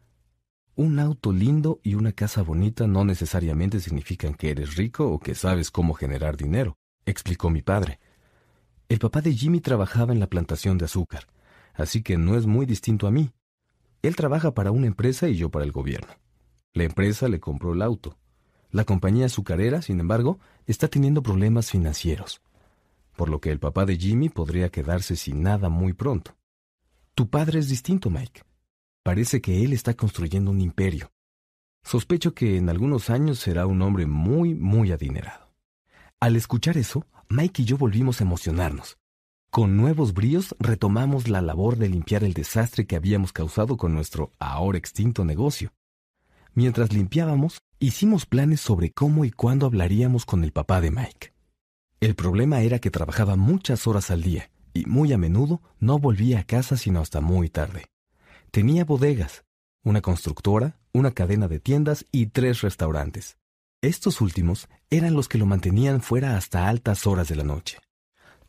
Un 0.75 0.99
auto 0.99 1.31
lindo 1.31 1.79
y 1.83 1.95
una 1.95 2.11
casa 2.11 2.41
bonita 2.41 2.87
no 2.87 3.05
necesariamente 3.05 3.79
significan 3.79 4.33
que 4.33 4.49
eres 4.49 4.75
rico 4.75 5.07
o 5.07 5.19
que 5.19 5.35
sabes 5.35 5.71
cómo 5.71 5.93
generar 5.93 6.35
dinero, 6.35 6.77
explicó 7.05 7.49
mi 7.49 7.61
padre. 7.61 7.99
El 8.89 8.99
papá 8.99 9.21
de 9.21 9.33
Jimmy 9.33 9.61
trabajaba 9.61 10.13
en 10.13 10.19
la 10.19 10.27
plantación 10.27 10.77
de 10.77 10.85
azúcar, 10.85 11.27
así 11.73 12.03
que 12.03 12.17
no 12.17 12.37
es 12.37 12.45
muy 12.45 12.65
distinto 12.65 13.07
a 13.07 13.11
mí. 13.11 13.31
Él 14.01 14.15
trabaja 14.15 14.53
para 14.53 14.71
una 14.71 14.87
empresa 14.87 15.29
y 15.29 15.35
yo 15.35 15.49
para 15.49 15.65
el 15.65 15.71
gobierno. 15.71 16.13
La 16.73 16.83
empresa 16.83 17.29
le 17.29 17.39
compró 17.39 17.73
el 17.73 17.81
auto. 17.81 18.17
La 18.69 18.83
compañía 18.83 19.27
azucarera, 19.27 19.81
sin 19.81 19.99
embargo, 20.01 20.39
está 20.65 20.89
teniendo 20.89 21.23
problemas 21.23 21.71
financieros, 21.71 22.41
por 23.15 23.29
lo 23.29 23.39
que 23.39 23.51
el 23.51 23.59
papá 23.59 23.85
de 23.85 23.97
Jimmy 23.97 24.29
podría 24.29 24.69
quedarse 24.69 25.15
sin 25.15 25.41
nada 25.41 25.69
muy 25.69 25.93
pronto. 25.93 26.35
Tu 27.13 27.29
padre 27.29 27.59
es 27.59 27.69
distinto, 27.69 28.09
Mike. 28.09 28.43
Parece 29.03 29.41
que 29.41 29.63
él 29.63 29.73
está 29.73 29.93
construyendo 29.93 30.51
un 30.51 30.61
imperio. 30.61 31.11
Sospecho 31.83 32.33
que 32.33 32.57
en 32.57 32.69
algunos 32.69 33.09
años 33.09 33.39
será 33.39 33.67
un 33.67 33.81
hombre 33.81 34.05
muy, 34.07 34.55
muy 34.55 34.91
adinerado. 34.91 35.53
Al 36.19 36.35
escuchar 36.35 36.77
eso, 36.77 37.05
Mike 37.29 37.61
y 37.61 37.65
yo 37.65 37.77
volvimos 37.77 38.19
a 38.19 38.23
emocionarnos. 38.23 38.97
Con 39.51 39.77
nuevos 39.77 40.13
bríos 40.13 40.55
retomamos 40.59 41.29
la 41.29 41.41
labor 41.41 41.77
de 41.77 41.87
limpiar 41.87 42.23
el 42.23 42.33
desastre 42.33 42.87
que 42.87 42.95
habíamos 42.95 43.31
causado 43.31 43.77
con 43.77 43.93
nuestro 43.93 44.31
ahora 44.39 44.77
extinto 44.77 45.23
negocio. 45.23 45.71
Mientras 46.53 46.91
limpiábamos, 46.91 47.59
hicimos 47.79 48.25
planes 48.25 48.59
sobre 48.59 48.91
cómo 48.91 49.23
y 49.23 49.31
cuándo 49.31 49.65
hablaríamos 49.65 50.25
con 50.25 50.43
el 50.43 50.51
papá 50.51 50.81
de 50.81 50.91
Mike. 50.91 51.34
El 52.05 52.13
problema 52.13 52.61
era 52.61 52.77
que 52.77 52.91
trabajaba 52.91 53.35
muchas 53.35 53.87
horas 53.87 54.11
al 54.11 54.21
día 54.21 54.51
y 54.75 54.85
muy 54.85 55.11
a 55.11 55.17
menudo 55.17 55.63
no 55.79 55.97
volvía 55.97 56.41
a 56.41 56.43
casa 56.43 56.77
sino 56.77 56.99
hasta 56.99 57.19
muy 57.19 57.49
tarde. 57.49 57.87
Tenía 58.51 58.85
bodegas, 58.85 59.43
una 59.83 60.03
constructora, 60.03 60.77
una 60.93 61.09
cadena 61.09 61.47
de 61.47 61.59
tiendas 61.59 62.05
y 62.11 62.27
tres 62.27 62.61
restaurantes. 62.61 63.39
Estos 63.81 64.21
últimos 64.21 64.69
eran 64.91 65.15
los 65.15 65.27
que 65.27 65.39
lo 65.39 65.47
mantenían 65.47 65.99
fuera 65.99 66.37
hasta 66.37 66.69
altas 66.69 67.07
horas 67.07 67.27
de 67.27 67.37
la 67.37 67.43
noche. 67.43 67.79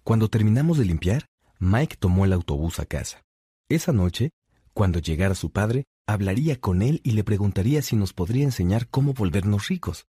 Cuando 0.04 0.28
terminamos 0.28 0.76
de 0.76 0.84
limpiar, 0.84 1.24
Mike 1.58 1.96
tomó 1.98 2.26
el 2.26 2.34
autobús 2.34 2.78
a 2.78 2.84
casa. 2.84 3.22
Esa 3.70 3.94
noche, 3.94 4.32
cuando 4.74 4.98
llegara 4.98 5.34
su 5.34 5.50
padre, 5.50 5.84
hablaría 6.06 6.60
con 6.60 6.82
él 6.82 7.00
y 7.04 7.12
le 7.12 7.24
preguntaría 7.24 7.80
si 7.80 7.96
nos 7.96 8.12
podría 8.12 8.44
enseñar 8.44 8.86
cómo 8.88 9.14
volvernos 9.14 9.68
ricos. 9.68 10.04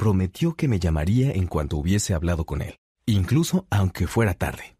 Prometió 0.00 0.54
que 0.54 0.66
me 0.66 0.80
llamaría 0.80 1.30
en 1.32 1.46
cuanto 1.46 1.76
hubiese 1.76 2.14
hablado 2.14 2.46
con 2.46 2.62
él, 2.62 2.78
incluso 3.04 3.66
aunque 3.68 4.06
fuera 4.06 4.32
tarde. 4.32 4.78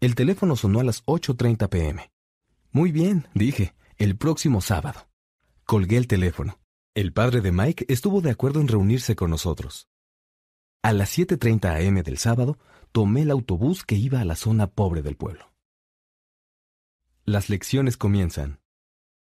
El 0.00 0.14
teléfono 0.14 0.54
sonó 0.54 0.80
a 0.80 0.84
las 0.84 1.02
8.30 1.06 1.70
pm. 1.70 2.12
Muy 2.70 2.92
bien, 2.92 3.26
dije, 3.32 3.74
el 3.96 4.18
próximo 4.18 4.60
sábado. 4.60 5.08
Colgué 5.64 5.96
el 5.96 6.08
teléfono. 6.08 6.60
El 6.94 7.14
padre 7.14 7.40
de 7.40 7.52
Mike 7.52 7.86
estuvo 7.88 8.20
de 8.20 8.32
acuerdo 8.32 8.60
en 8.60 8.68
reunirse 8.68 9.16
con 9.16 9.30
nosotros. 9.30 9.88
A 10.82 10.92
las 10.92 11.16
7.30 11.16 11.88
am 11.88 12.02
del 12.02 12.18
sábado, 12.18 12.58
tomé 12.92 13.22
el 13.22 13.30
autobús 13.30 13.82
que 13.82 13.94
iba 13.94 14.20
a 14.20 14.26
la 14.26 14.36
zona 14.36 14.66
pobre 14.66 15.00
del 15.00 15.16
pueblo. 15.16 15.54
Las 17.24 17.48
lecciones 17.48 17.96
comienzan. 17.96 18.60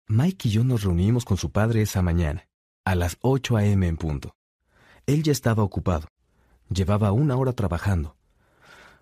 Mike 0.06 0.48
y 0.48 0.50
yo 0.50 0.64
nos 0.64 0.82
reunimos 0.82 1.24
con 1.24 1.38
su 1.38 1.50
padre 1.50 1.80
esa 1.80 2.02
mañana, 2.02 2.46
a 2.84 2.94
las 2.94 3.16
8 3.22 3.56
a.m. 3.56 3.88
en 3.88 3.96
punto. 3.96 4.34
Él 5.08 5.22
ya 5.22 5.32
estaba 5.32 5.62
ocupado. 5.62 6.06
Llevaba 6.68 7.12
una 7.12 7.34
hora 7.34 7.54
trabajando. 7.54 8.14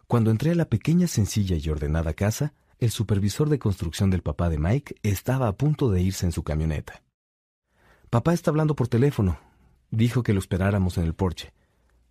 Cuando 0.07 0.31
entré 0.31 0.53
a 0.53 0.55
la 0.55 0.66
pequeña, 0.66 1.09
sencilla 1.09 1.57
y 1.57 1.69
ordenada 1.69 2.14
casa, 2.14 2.55
el 2.79 2.92
supervisor 2.92 3.49
de 3.49 3.59
construcción 3.59 4.09
del 4.11 4.23
papá 4.23 4.49
de 4.49 4.57
Mike 4.57 4.95
estaba 5.03 5.49
a 5.49 5.57
punto 5.57 5.90
de 5.90 6.01
irse 6.03 6.25
en 6.25 6.31
su 6.31 6.45
camioneta. 6.45 7.03
Papá 8.09 8.35
está 8.35 8.53
hablando 8.53 8.77
por 8.77 8.87
teléfono. 8.87 9.37
Dijo 9.90 10.23
que 10.23 10.33
lo 10.33 10.38
esperáramos 10.38 10.97
en 10.97 11.07
el 11.07 11.14
porche. 11.14 11.53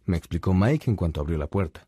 Me 0.03 0.17
explicó 0.17 0.53
Mike 0.53 0.89
en 0.91 0.97
cuanto 0.97 1.21
abrió 1.21 1.37
la 1.37 1.47
puerta. 1.47 1.87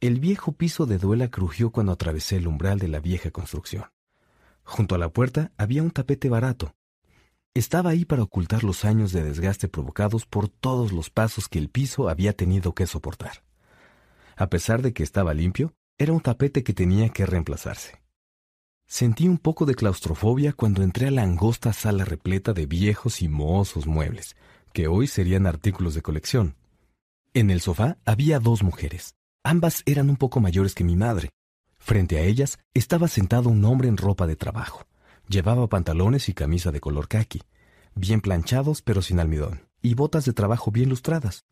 El 0.00 0.18
viejo 0.18 0.50
piso 0.50 0.84
de 0.84 0.98
duela 0.98 1.30
crujió 1.30 1.70
cuando 1.70 1.92
atravesé 1.92 2.38
el 2.38 2.48
umbral 2.48 2.80
de 2.80 2.88
la 2.88 2.98
vieja 2.98 3.30
construcción. 3.30 3.84
Junto 4.64 4.96
a 4.96 4.98
la 4.98 5.10
puerta 5.10 5.52
había 5.56 5.84
un 5.84 5.92
tapete 5.92 6.28
barato. 6.28 6.74
Estaba 7.52 7.90
ahí 7.90 8.04
para 8.04 8.22
ocultar 8.22 8.62
los 8.62 8.84
años 8.84 9.10
de 9.10 9.24
desgaste 9.24 9.66
provocados 9.66 10.24
por 10.24 10.48
todos 10.48 10.92
los 10.92 11.10
pasos 11.10 11.48
que 11.48 11.58
el 11.58 11.68
piso 11.68 12.08
había 12.08 12.32
tenido 12.32 12.74
que 12.76 12.86
soportar. 12.86 13.42
A 14.36 14.48
pesar 14.48 14.82
de 14.82 14.92
que 14.92 15.02
estaba 15.02 15.34
limpio, 15.34 15.74
era 15.98 16.12
un 16.12 16.20
tapete 16.20 16.62
que 16.62 16.72
tenía 16.72 17.08
que 17.08 17.26
reemplazarse. 17.26 18.00
Sentí 18.86 19.26
un 19.26 19.38
poco 19.38 19.66
de 19.66 19.74
claustrofobia 19.74 20.52
cuando 20.52 20.84
entré 20.84 21.08
a 21.08 21.10
la 21.10 21.24
angosta 21.24 21.72
sala 21.72 22.04
repleta 22.04 22.52
de 22.52 22.66
viejos 22.66 23.20
y 23.20 23.28
mohosos 23.28 23.88
muebles, 23.88 24.36
que 24.72 24.86
hoy 24.86 25.08
serían 25.08 25.46
artículos 25.46 25.94
de 25.94 26.02
colección. 26.02 26.54
En 27.34 27.50
el 27.50 27.60
sofá 27.60 27.98
había 28.04 28.38
dos 28.38 28.62
mujeres. 28.62 29.14
Ambas 29.42 29.82
eran 29.86 30.08
un 30.08 30.16
poco 30.16 30.40
mayores 30.40 30.74
que 30.74 30.84
mi 30.84 30.94
madre. 30.94 31.30
Frente 31.78 32.18
a 32.18 32.22
ellas 32.22 32.60
estaba 32.74 33.08
sentado 33.08 33.48
un 33.48 33.64
hombre 33.64 33.88
en 33.88 33.96
ropa 33.96 34.28
de 34.28 34.36
trabajo. 34.36 34.86
Llevaba 35.30 35.68
pantalones 35.68 36.28
y 36.28 36.34
camisa 36.34 36.72
de 36.72 36.80
color 36.80 37.06
khaki, 37.06 37.40
bien 37.94 38.20
planchados 38.20 38.82
pero 38.82 39.00
sin 39.00 39.20
almidón, 39.20 39.68
y 39.80 39.94
botas 39.94 40.24
de 40.24 40.32
trabajo 40.32 40.72
bien 40.72 40.88
lustradas. 40.88 41.44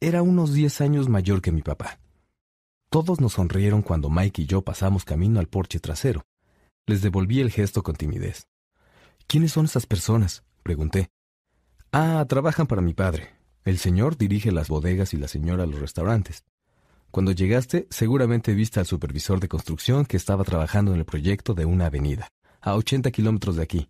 Era 0.00 0.22
unos 0.22 0.52
diez 0.52 0.80
años 0.80 1.08
mayor 1.08 1.40
que 1.40 1.52
mi 1.52 1.62
papá. 1.62 2.00
Todos 2.90 3.20
nos 3.20 3.34
sonrieron 3.34 3.82
cuando 3.82 4.10
Mike 4.10 4.42
y 4.42 4.46
yo 4.46 4.62
pasamos 4.62 5.04
camino 5.04 5.38
al 5.38 5.46
porche 5.46 5.78
trasero. 5.78 6.26
Les 6.84 7.00
devolví 7.00 7.40
el 7.40 7.52
gesto 7.52 7.84
con 7.84 7.94
timidez. 7.94 8.48
¿Quiénes 9.28 9.52
son 9.52 9.66
esas 9.66 9.86
personas? 9.86 10.42
pregunté. 10.64 11.08
Ah, 11.92 12.26
trabajan 12.28 12.66
para 12.66 12.82
mi 12.82 12.92
padre. 12.92 13.36
El 13.64 13.78
señor 13.78 14.16
dirige 14.16 14.50
las 14.50 14.66
bodegas 14.66 15.14
y 15.14 15.16
la 15.16 15.28
señora 15.28 15.64
los 15.64 15.78
restaurantes. 15.78 16.42
Cuando 17.12 17.30
llegaste, 17.30 17.86
seguramente 17.88 18.52
viste 18.52 18.80
al 18.80 18.86
supervisor 18.86 19.38
de 19.38 19.46
construcción 19.46 20.06
que 20.06 20.16
estaba 20.16 20.42
trabajando 20.42 20.92
en 20.92 20.98
el 20.98 21.04
proyecto 21.04 21.54
de 21.54 21.66
una 21.66 21.86
avenida, 21.86 22.32
a 22.66 22.74
80 22.74 23.10
kilómetros 23.10 23.56
de 23.56 23.62
aquí. 23.62 23.88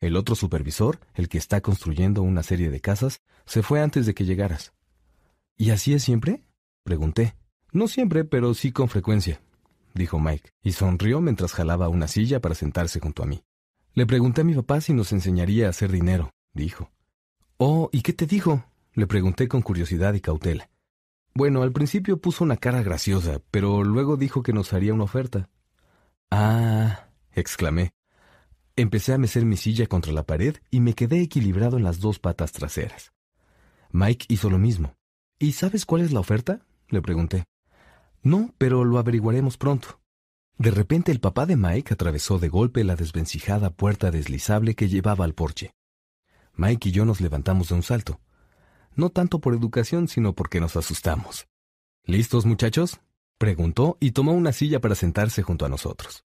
El 0.00 0.16
otro 0.16 0.34
supervisor, 0.34 1.00
el 1.14 1.28
que 1.28 1.38
está 1.38 1.60
construyendo 1.60 2.22
una 2.22 2.42
serie 2.42 2.70
de 2.70 2.80
casas, 2.80 3.22
se 3.46 3.62
fue 3.62 3.80
antes 3.80 4.04
de 4.04 4.14
que 4.14 4.24
llegaras. 4.24 4.72
¿Y 5.56 5.70
así 5.70 5.94
es 5.94 6.02
siempre? 6.02 6.42
Pregunté. 6.84 7.36
No 7.72 7.88
siempre, 7.88 8.24
pero 8.24 8.52
sí 8.52 8.72
con 8.72 8.88
frecuencia 8.88 9.40
dijo 9.94 10.18
Mike, 10.18 10.50
y 10.62 10.72
sonrió 10.72 11.20
mientras 11.20 11.52
jalaba 11.52 11.88
una 11.88 12.08
silla 12.08 12.40
para 12.40 12.54
sentarse 12.54 13.00
junto 13.00 13.22
a 13.22 13.26
mí. 13.26 13.42
Le 13.94 14.06
pregunté 14.06 14.42
a 14.42 14.44
mi 14.44 14.54
papá 14.54 14.80
si 14.80 14.92
nos 14.92 15.12
enseñaría 15.12 15.66
a 15.66 15.70
hacer 15.70 15.90
dinero, 15.90 16.30
dijo. 16.54 16.90
Oh, 17.56 17.90
¿y 17.92 18.02
qué 18.02 18.12
te 18.12 18.26
dijo? 18.26 18.64
Le 18.94 19.06
pregunté 19.06 19.48
con 19.48 19.62
curiosidad 19.62 20.14
y 20.14 20.20
cautela. 20.20 20.70
Bueno, 21.34 21.62
al 21.62 21.72
principio 21.72 22.18
puso 22.18 22.44
una 22.44 22.56
cara 22.56 22.82
graciosa, 22.82 23.40
pero 23.50 23.84
luego 23.84 24.16
dijo 24.16 24.42
que 24.42 24.52
nos 24.52 24.72
haría 24.72 24.94
una 24.94 25.04
oferta. 25.04 25.48
Ah, 26.30 27.08
exclamé. 27.32 27.92
Empecé 28.76 29.12
a 29.12 29.18
mecer 29.18 29.44
mi 29.44 29.56
silla 29.56 29.86
contra 29.86 30.12
la 30.12 30.24
pared 30.24 30.56
y 30.70 30.80
me 30.80 30.94
quedé 30.94 31.20
equilibrado 31.20 31.76
en 31.76 31.84
las 31.84 32.00
dos 32.00 32.18
patas 32.18 32.52
traseras. 32.52 33.12
Mike 33.90 34.26
hizo 34.28 34.50
lo 34.50 34.58
mismo. 34.58 34.94
¿Y 35.38 35.52
sabes 35.52 35.86
cuál 35.86 36.02
es 36.02 36.12
la 36.12 36.20
oferta? 36.20 36.60
le 36.88 37.02
pregunté. 37.02 37.44
No, 38.22 38.54
pero 38.58 38.84
lo 38.84 38.98
averiguaremos 38.98 39.56
pronto. 39.56 40.00
De 40.58 40.70
repente 40.70 41.10
el 41.10 41.20
papá 41.20 41.46
de 41.46 41.56
Mike 41.56 41.94
atravesó 41.94 42.38
de 42.38 42.48
golpe 42.48 42.84
la 42.84 42.94
desvencijada 42.94 43.70
puerta 43.70 44.10
deslizable 44.10 44.74
que 44.74 44.88
llevaba 44.88 45.24
al 45.24 45.34
porche. 45.34 45.72
Mike 46.54 46.90
y 46.90 46.92
yo 46.92 47.04
nos 47.04 47.20
levantamos 47.20 47.70
de 47.70 47.76
un 47.76 47.82
salto. 47.82 48.20
No 48.94 49.10
tanto 49.10 49.40
por 49.40 49.54
educación, 49.54 50.08
sino 50.08 50.34
porque 50.34 50.60
nos 50.60 50.76
asustamos. 50.76 51.46
¿Listos, 52.04 52.44
muchachos? 52.44 53.00
preguntó 53.38 53.96
y 54.00 54.10
tomó 54.10 54.32
una 54.32 54.52
silla 54.52 54.80
para 54.80 54.94
sentarse 54.94 55.42
junto 55.42 55.64
a 55.64 55.70
nosotros. 55.70 56.24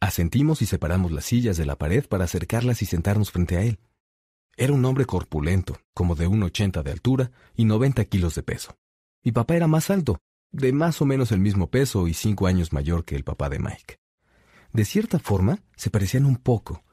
Asentimos 0.00 0.62
y 0.62 0.66
separamos 0.66 1.10
las 1.10 1.24
sillas 1.24 1.56
de 1.56 1.66
la 1.66 1.76
pared 1.76 2.06
para 2.06 2.24
acercarlas 2.24 2.82
y 2.82 2.86
sentarnos 2.86 3.32
frente 3.32 3.56
a 3.56 3.62
él. 3.62 3.80
Era 4.56 4.72
un 4.72 4.84
hombre 4.84 5.06
corpulento, 5.06 5.80
como 5.92 6.14
de 6.14 6.26
un 6.26 6.42
ochenta 6.42 6.82
de 6.82 6.92
altura 6.92 7.32
y 7.56 7.64
noventa 7.64 8.04
kilos 8.04 8.34
de 8.34 8.42
peso. 8.42 8.76
Mi 9.24 9.32
papá 9.32 9.56
era 9.56 9.66
más 9.66 9.90
alto, 9.90 10.18
de 10.52 10.72
más 10.72 11.02
o 11.02 11.04
menos 11.04 11.32
el 11.32 11.40
mismo 11.40 11.68
peso 11.68 12.06
y 12.06 12.14
cinco 12.14 12.46
años 12.46 12.72
mayor 12.72 13.04
que 13.04 13.16
el 13.16 13.24
papá 13.24 13.48
de 13.48 13.58
Mike. 13.58 13.98
De 14.72 14.84
cierta 14.84 15.18
forma, 15.18 15.60
se 15.76 15.90
parecían 15.90 16.26
un 16.26 16.36
poco, 16.36 16.84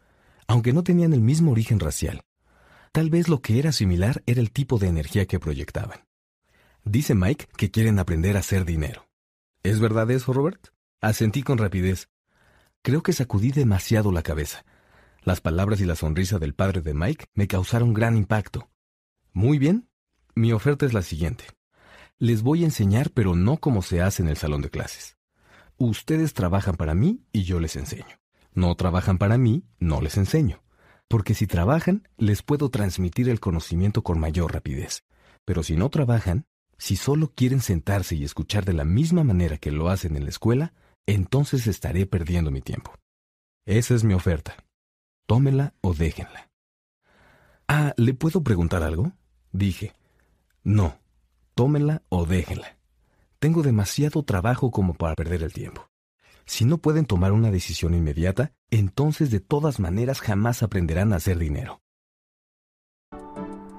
aunque 0.47 0.73
no 0.73 0.83
tenían 0.83 1.13
el 1.13 1.21
mismo 1.21 1.51
origen 1.51 1.79
racial. 1.79 2.23
Tal 2.91 3.09
vez 3.09 3.27
lo 3.27 3.41
que 3.41 3.59
era 3.59 3.71
similar 3.71 4.23
era 4.25 4.41
el 4.41 4.51
tipo 4.51 4.79
de 4.79 4.87
energía 4.87 5.25
que 5.25 5.39
proyectaban. 5.39 6.05
Dice 6.83 7.13
Mike 7.13 7.47
que 7.57 7.69
quieren 7.69 7.99
aprender 7.99 8.35
a 8.35 8.39
hacer 8.39 8.65
dinero. 8.65 9.07
¿Es 9.63 9.79
verdad 9.79 10.09
eso, 10.11 10.33
Robert? 10.33 10.67
Asentí 11.01 11.43
con 11.43 11.57
rapidez, 11.57 12.09
Creo 12.86 13.02
que 13.02 13.13
sacudí 13.13 13.50
demasiado 13.50 14.12
la 14.12 14.21
cabeza. 14.21 14.63
Las 15.24 15.41
palabras 15.41 15.82
y 15.82 15.86
la 15.86 15.95
sonrisa 15.95 16.38
del 16.38 16.54
padre 16.54 16.82
de 16.82 16.93
Mike 16.93 17.26
me 17.34 17.48
causaron 17.48 17.95
gran 17.95 18.15
impacto. 18.15 18.69
Muy 19.34 19.58
bien, 19.58 19.89
mi 20.36 20.52
oferta 20.52 20.86
es 20.86 20.93
la 20.93 21.02
siguiente. 21.02 21.45
Les 22.19 22.43
voy 22.43 22.62
a 22.62 22.65
enseñar, 22.65 23.10
pero 23.10 23.34
no 23.34 23.58
como 23.58 23.82
se 23.82 24.04
hace 24.04 24.21
en 24.21 24.30
el 24.30 24.38
salón 24.38 24.62
de 24.62 24.69
clases. 24.69 25.17
Ustedes 25.78 26.36
trabajan 26.36 26.76
para 26.76 26.93
mí 26.93 27.26
y 27.32 27.41
yo 27.41 27.60
les 27.60 27.76
enseño. 27.76 28.19
No 28.54 28.76
trabajan 28.76 29.17
para 29.17 29.39
mí, 29.39 29.65
no 29.80 30.00
les 30.00 30.15
enseño. 30.17 30.62
Porque 31.08 31.34
si 31.34 31.48
trabajan, 31.48 32.08
les 32.17 32.43
puedo 32.43 32.69
transmitir 32.69 33.30
el 33.30 33.39
conocimiento 33.39 34.04
con 34.04 34.19
mayor 34.19 34.54
rapidez. 34.54 35.06
Pero 35.43 35.63
si 35.63 35.76
no 35.76 35.89
trabajan, 35.89 36.45
si 36.78 36.98
solo 36.98 37.34
quieren 37.34 37.62
sentarse 37.62 38.15
y 38.15 38.24
escuchar 38.24 38.63
de 38.63 38.74
la 38.74 38.86
misma 38.86 39.24
manera 39.24 39.58
que 39.58 39.71
lo 39.71 39.89
hacen 39.89 40.15
en 40.15 40.26
la 40.26 40.30
escuela, 40.30 40.76
entonces 41.07 41.67
estaré 41.67 42.05
perdiendo 42.05 42.51
mi 42.51 42.61
tiempo. 42.61 42.93
Esa 43.65 43.95
es 43.95 44.03
mi 44.03 44.13
oferta. 44.13 44.55
Tómela 45.27 45.73
o 45.81 45.93
déjenla. 45.93 46.49
Ah, 47.67 47.93
¿le 47.97 48.13
puedo 48.13 48.43
preguntar 48.43 48.83
algo? 48.83 49.11
Dije. 49.51 49.93
No, 50.63 50.97
tómela 51.55 52.03
o 52.09 52.25
déjenla. 52.25 52.77
Tengo 53.39 53.63
demasiado 53.63 54.23
trabajo 54.23 54.71
como 54.71 54.93
para 54.93 55.15
perder 55.15 55.43
el 55.43 55.53
tiempo. 55.53 55.89
Si 56.45 56.63
no 56.63 56.77
pueden 56.77 57.05
tomar 57.05 57.31
una 57.31 57.49
decisión 57.49 57.95
inmediata, 57.95 58.53
entonces 58.69 59.31
de 59.31 59.39
todas 59.39 59.79
maneras 59.79 60.21
jamás 60.21 60.61
aprenderán 60.61 61.11
a 61.13 61.17
hacer 61.17 61.37
dinero. 61.37 61.81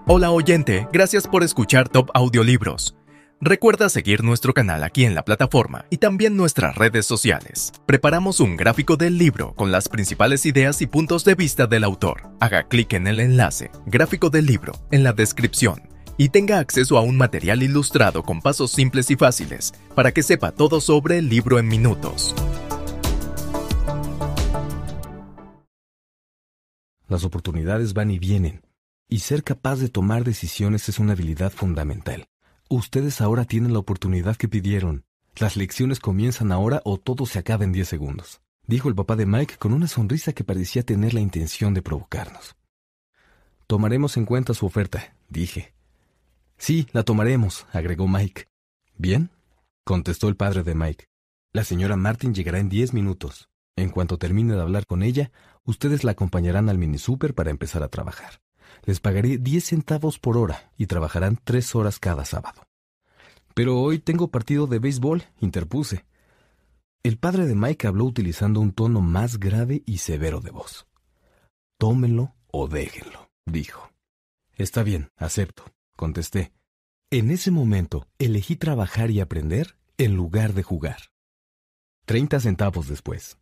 Hola 0.08 0.30
oyente, 0.30 0.86
gracias 0.92 1.26
por 1.26 1.42
escuchar 1.42 1.88
Top 1.88 2.10
Audiolibros. 2.14 2.94
Recuerda 3.40 3.90
seguir 3.90 4.24
nuestro 4.24 4.54
canal 4.54 4.82
aquí 4.82 5.04
en 5.04 5.14
la 5.14 5.22
plataforma 5.22 5.84
y 5.90 5.98
también 5.98 6.38
nuestras 6.38 6.74
redes 6.74 7.04
sociales. 7.04 7.70
Preparamos 7.84 8.40
un 8.40 8.56
gráfico 8.56 8.96
del 8.96 9.18
libro 9.18 9.54
con 9.54 9.70
las 9.70 9.90
principales 9.90 10.46
ideas 10.46 10.80
y 10.80 10.86
puntos 10.86 11.22
de 11.26 11.34
vista 11.34 11.66
del 11.66 11.84
autor. 11.84 12.30
Haga 12.40 12.66
clic 12.66 12.94
en 12.94 13.06
el 13.06 13.20
enlace, 13.20 13.70
gráfico 13.84 14.30
del 14.30 14.46
libro, 14.46 14.72
en 14.90 15.04
la 15.04 15.12
descripción 15.12 15.82
y 16.16 16.30
tenga 16.30 16.60
acceso 16.60 16.96
a 16.96 17.02
un 17.02 17.18
material 17.18 17.62
ilustrado 17.62 18.22
con 18.22 18.40
pasos 18.40 18.72
simples 18.72 19.10
y 19.10 19.16
fáciles 19.16 19.74
para 19.94 20.12
que 20.12 20.22
sepa 20.22 20.52
todo 20.52 20.80
sobre 20.80 21.18
el 21.18 21.28
libro 21.28 21.58
en 21.58 21.68
minutos. 21.68 22.34
Las 27.06 27.22
oportunidades 27.22 27.92
van 27.92 28.10
y 28.10 28.18
vienen, 28.18 28.62
y 29.10 29.18
ser 29.18 29.44
capaz 29.44 29.76
de 29.76 29.90
tomar 29.90 30.24
decisiones 30.24 30.88
es 30.88 30.98
una 30.98 31.12
habilidad 31.12 31.52
fundamental. 31.52 32.26
Ustedes 32.68 33.20
ahora 33.20 33.44
tienen 33.44 33.72
la 33.72 33.78
oportunidad 33.78 34.34
que 34.34 34.48
pidieron. 34.48 35.04
Las 35.36 35.56
lecciones 35.56 36.00
comienzan 36.00 36.50
ahora 36.50 36.82
o 36.84 36.98
todo 36.98 37.24
se 37.24 37.38
acaba 37.38 37.62
en 37.62 37.70
10 37.70 37.88
segundos, 37.88 38.40
dijo 38.66 38.88
el 38.88 38.94
papá 38.96 39.14
de 39.14 39.24
Mike 39.24 39.56
con 39.58 39.72
una 39.72 39.86
sonrisa 39.86 40.32
que 40.32 40.42
parecía 40.42 40.82
tener 40.82 41.14
la 41.14 41.20
intención 41.20 41.74
de 41.74 41.82
provocarnos. 41.82 42.56
Tomaremos 43.68 44.16
en 44.16 44.24
cuenta 44.24 44.52
su 44.52 44.66
oferta, 44.66 45.14
dije. 45.28 45.74
Sí, 46.58 46.88
la 46.92 47.04
tomaremos, 47.04 47.66
agregó 47.72 48.08
Mike. 48.08 48.48
Bien, 48.96 49.30
contestó 49.84 50.28
el 50.28 50.36
padre 50.36 50.64
de 50.64 50.74
Mike. 50.74 51.06
La 51.52 51.62
señora 51.62 51.96
Martin 51.96 52.34
llegará 52.34 52.58
en 52.58 52.68
10 52.68 52.94
minutos. 52.94 53.48
En 53.76 53.90
cuanto 53.90 54.18
termine 54.18 54.54
de 54.54 54.62
hablar 54.62 54.86
con 54.86 55.04
ella, 55.04 55.30
ustedes 55.62 56.02
la 56.02 56.12
acompañarán 56.12 56.68
al 56.68 56.78
mini 56.78 56.98
super 56.98 57.32
para 57.32 57.50
empezar 57.50 57.84
a 57.84 57.88
trabajar. 57.88 58.40
Les 58.84 59.00
pagaré 59.00 59.38
10 59.38 59.64
centavos 59.64 60.18
por 60.18 60.36
hora 60.36 60.70
y 60.76 60.86
trabajarán 60.86 61.38
tres 61.42 61.74
horas 61.74 61.98
cada 61.98 62.24
sábado. 62.24 62.66
Pero 63.54 63.80
hoy 63.80 63.98
tengo 63.98 64.28
partido 64.28 64.66
de 64.66 64.78
béisbol, 64.78 65.24
interpuse. 65.40 66.04
El 67.02 67.18
padre 67.18 67.46
de 67.46 67.54
Mike 67.54 67.86
habló 67.86 68.04
utilizando 68.04 68.60
un 68.60 68.72
tono 68.72 69.00
más 69.00 69.38
grave 69.38 69.82
y 69.86 69.98
severo 69.98 70.40
de 70.40 70.50
voz. 70.50 70.86
Tómenlo 71.78 72.34
o 72.48 72.68
déjenlo, 72.68 73.30
dijo. 73.46 73.90
Está 74.54 74.82
bien, 74.82 75.10
acepto, 75.16 75.64
contesté. 75.96 76.52
En 77.10 77.30
ese 77.30 77.50
momento 77.50 78.08
elegí 78.18 78.56
trabajar 78.56 79.10
y 79.10 79.20
aprender 79.20 79.76
en 79.98 80.16
lugar 80.16 80.52
de 80.52 80.62
jugar. 80.62 80.98
Treinta 82.04 82.40
centavos 82.40 82.88
después. 82.88 83.38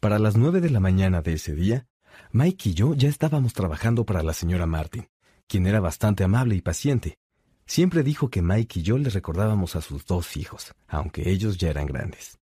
Para 0.00 0.18
las 0.18 0.36
nueve 0.36 0.60
de 0.60 0.70
la 0.70 0.80
mañana 0.80 1.22
de 1.22 1.34
ese 1.34 1.54
día, 1.54 1.88
Mike 2.32 2.70
y 2.70 2.74
yo 2.74 2.94
ya 2.94 3.08
estábamos 3.08 3.52
trabajando 3.52 4.04
para 4.04 4.22
la 4.22 4.32
señora 4.32 4.66
Martin, 4.66 5.08
quien 5.46 5.66
era 5.66 5.80
bastante 5.80 6.24
amable 6.24 6.54
y 6.54 6.60
paciente. 6.60 7.18
Siempre 7.66 8.02
dijo 8.02 8.30
que 8.30 8.42
Mike 8.42 8.80
y 8.80 8.82
yo 8.82 8.98
le 8.98 9.10
recordábamos 9.10 9.76
a 9.76 9.80
sus 9.80 10.06
dos 10.06 10.36
hijos, 10.36 10.74
aunque 10.86 11.30
ellos 11.30 11.58
ya 11.58 11.70
eran 11.70 11.86
grandes. 11.86 12.38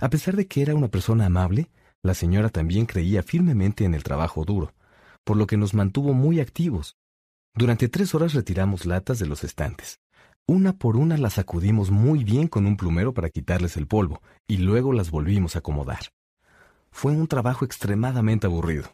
A 0.00 0.08
pesar 0.08 0.36
de 0.36 0.46
que 0.46 0.62
era 0.62 0.74
una 0.74 0.88
persona 0.88 1.26
amable, 1.26 1.70
la 2.02 2.14
señora 2.14 2.48
también 2.48 2.86
creía 2.86 3.22
firmemente 3.22 3.84
en 3.84 3.94
el 3.94 4.02
trabajo 4.02 4.44
duro, 4.44 4.74
por 5.24 5.36
lo 5.36 5.46
que 5.46 5.56
nos 5.56 5.74
mantuvo 5.74 6.14
muy 6.14 6.40
activos. 6.40 6.96
Durante 7.54 7.88
tres 7.88 8.14
horas 8.14 8.34
retiramos 8.34 8.86
latas 8.86 9.18
de 9.18 9.26
los 9.26 9.44
estantes. 9.44 10.00
Una 10.46 10.72
por 10.72 10.96
una 10.96 11.16
las 11.16 11.34
sacudimos 11.34 11.90
muy 11.90 12.24
bien 12.24 12.48
con 12.48 12.66
un 12.66 12.76
plumero 12.76 13.14
para 13.14 13.30
quitarles 13.30 13.76
el 13.76 13.86
polvo, 13.86 14.22
y 14.48 14.56
luego 14.56 14.92
las 14.92 15.10
volvimos 15.10 15.54
a 15.54 15.60
acomodar. 15.60 16.12
Fue 16.90 17.12
un 17.12 17.28
trabajo 17.28 17.64
extremadamente 17.64 18.46
aburrido. 18.46 18.88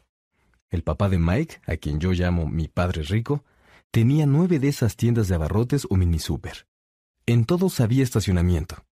El 0.70 0.82
papá 0.82 1.08
de 1.08 1.18
Mike, 1.18 1.60
a 1.66 1.76
quien 1.76 1.98
yo 1.98 2.12
llamo 2.12 2.46
mi 2.46 2.68
padre 2.68 3.02
rico, 3.02 3.44
tenía 3.90 4.26
nueve 4.26 4.58
de 4.58 4.68
esas 4.68 4.96
tiendas 4.96 5.28
de 5.28 5.34
abarrotes 5.34 5.86
o 5.88 5.96
mini 5.96 6.18
super. 6.18 6.66
En 7.24 7.46
todos 7.46 7.80
había 7.80 8.02
estacionamiento. 8.02 8.84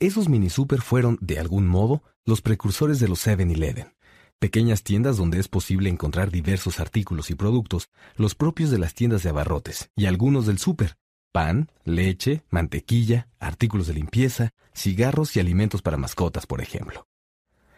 Esos 0.00 0.28
mini 0.28 0.50
super 0.50 0.82
fueron, 0.82 1.16
de 1.22 1.38
algún 1.38 1.66
modo, 1.66 2.02
los 2.26 2.42
precursores 2.42 3.00
de 3.00 3.08
los 3.08 3.26
7-Eleven, 3.26 3.94
pequeñas 4.38 4.82
tiendas 4.82 5.16
donde 5.16 5.38
es 5.38 5.48
posible 5.48 5.88
encontrar 5.88 6.30
diversos 6.30 6.78
artículos 6.78 7.30
y 7.30 7.34
productos, 7.34 7.88
los 8.16 8.34
propios 8.34 8.70
de 8.70 8.78
las 8.78 8.92
tiendas 8.92 9.22
de 9.22 9.30
abarrotes 9.30 9.90
y 9.96 10.04
algunos 10.06 10.44
del 10.44 10.58
super, 10.58 10.98
pan, 11.32 11.70
leche, 11.84 12.44
mantequilla, 12.50 13.28
artículos 13.38 13.86
de 13.86 13.94
limpieza, 13.94 14.50
cigarros 14.74 15.36
y 15.36 15.40
alimentos 15.40 15.80
para 15.80 15.96
mascotas, 15.96 16.46
por 16.46 16.60
ejemplo. 16.60 17.06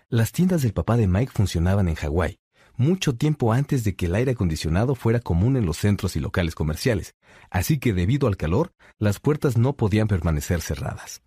Las 0.09 0.33
tiendas 0.33 0.63
del 0.63 0.73
papá 0.73 0.97
de 0.97 1.07
Mike 1.07 1.33
funcionaban 1.33 1.89
en 1.89 1.95
Hawái, 1.95 2.39
mucho 2.77 3.15
tiempo 3.15 3.53
antes 3.53 3.85
de 3.85 3.95
que 3.95 4.07
el 4.07 4.15
aire 4.15 4.33
acondicionado 4.33 4.95
fuera 4.95 5.21
común 5.21 5.57
en 5.57 5.67
los 5.67 5.79
centros 5.79 6.17
y 6.17 6.21
locales 6.21 6.55
comerciales, 6.55 7.15
así 7.51 7.79
que 7.79 7.93
debido 7.93 8.29
al 8.29 8.37
calor, 8.37 8.73
las 8.99 9.21
puertas 9.21 9.57
no 9.57 9.75
podían 9.77 10.09
permanecer 10.09 10.61
cerradas. 10.61 11.23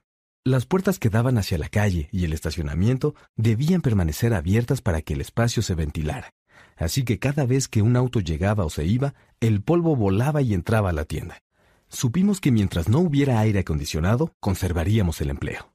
Las 0.46 0.66
puertas 0.66 1.00
que 1.00 1.10
daban 1.10 1.38
hacia 1.38 1.58
la 1.58 1.70
calle 1.70 2.10
y 2.12 2.26
el 2.26 2.34
estacionamiento 2.34 3.16
debían 3.36 3.82
permanecer 3.82 4.34
abiertas 4.34 4.82
para 4.82 5.02
que 5.02 5.14
el 5.14 5.22
espacio 5.22 5.62
se 5.62 5.76
ventilara, 5.76 6.32
así 6.78 7.04
que 7.04 7.20
cada 7.20 7.46
vez 7.46 7.68
que 7.68 7.82
un 7.82 7.96
auto 7.96 8.20
llegaba 8.20 8.66
o 8.66 8.70
se 8.70 8.86
iba, 8.86 9.14
el 9.40 9.62
polvo 9.62 9.96
volaba 9.96 10.42
y 10.42 10.54
entraba 10.54 10.90
a 10.90 10.94
la 10.94 11.06
tienda. 11.06 11.40
Supimos 11.90 12.40
que 12.40 12.52
mientras 12.52 12.88
no 12.88 13.00
hubiera 13.00 13.40
aire 13.40 13.60
acondicionado, 13.60 14.34
conservaríamos 14.40 15.22
el 15.22 15.32
empleo. 15.32 15.72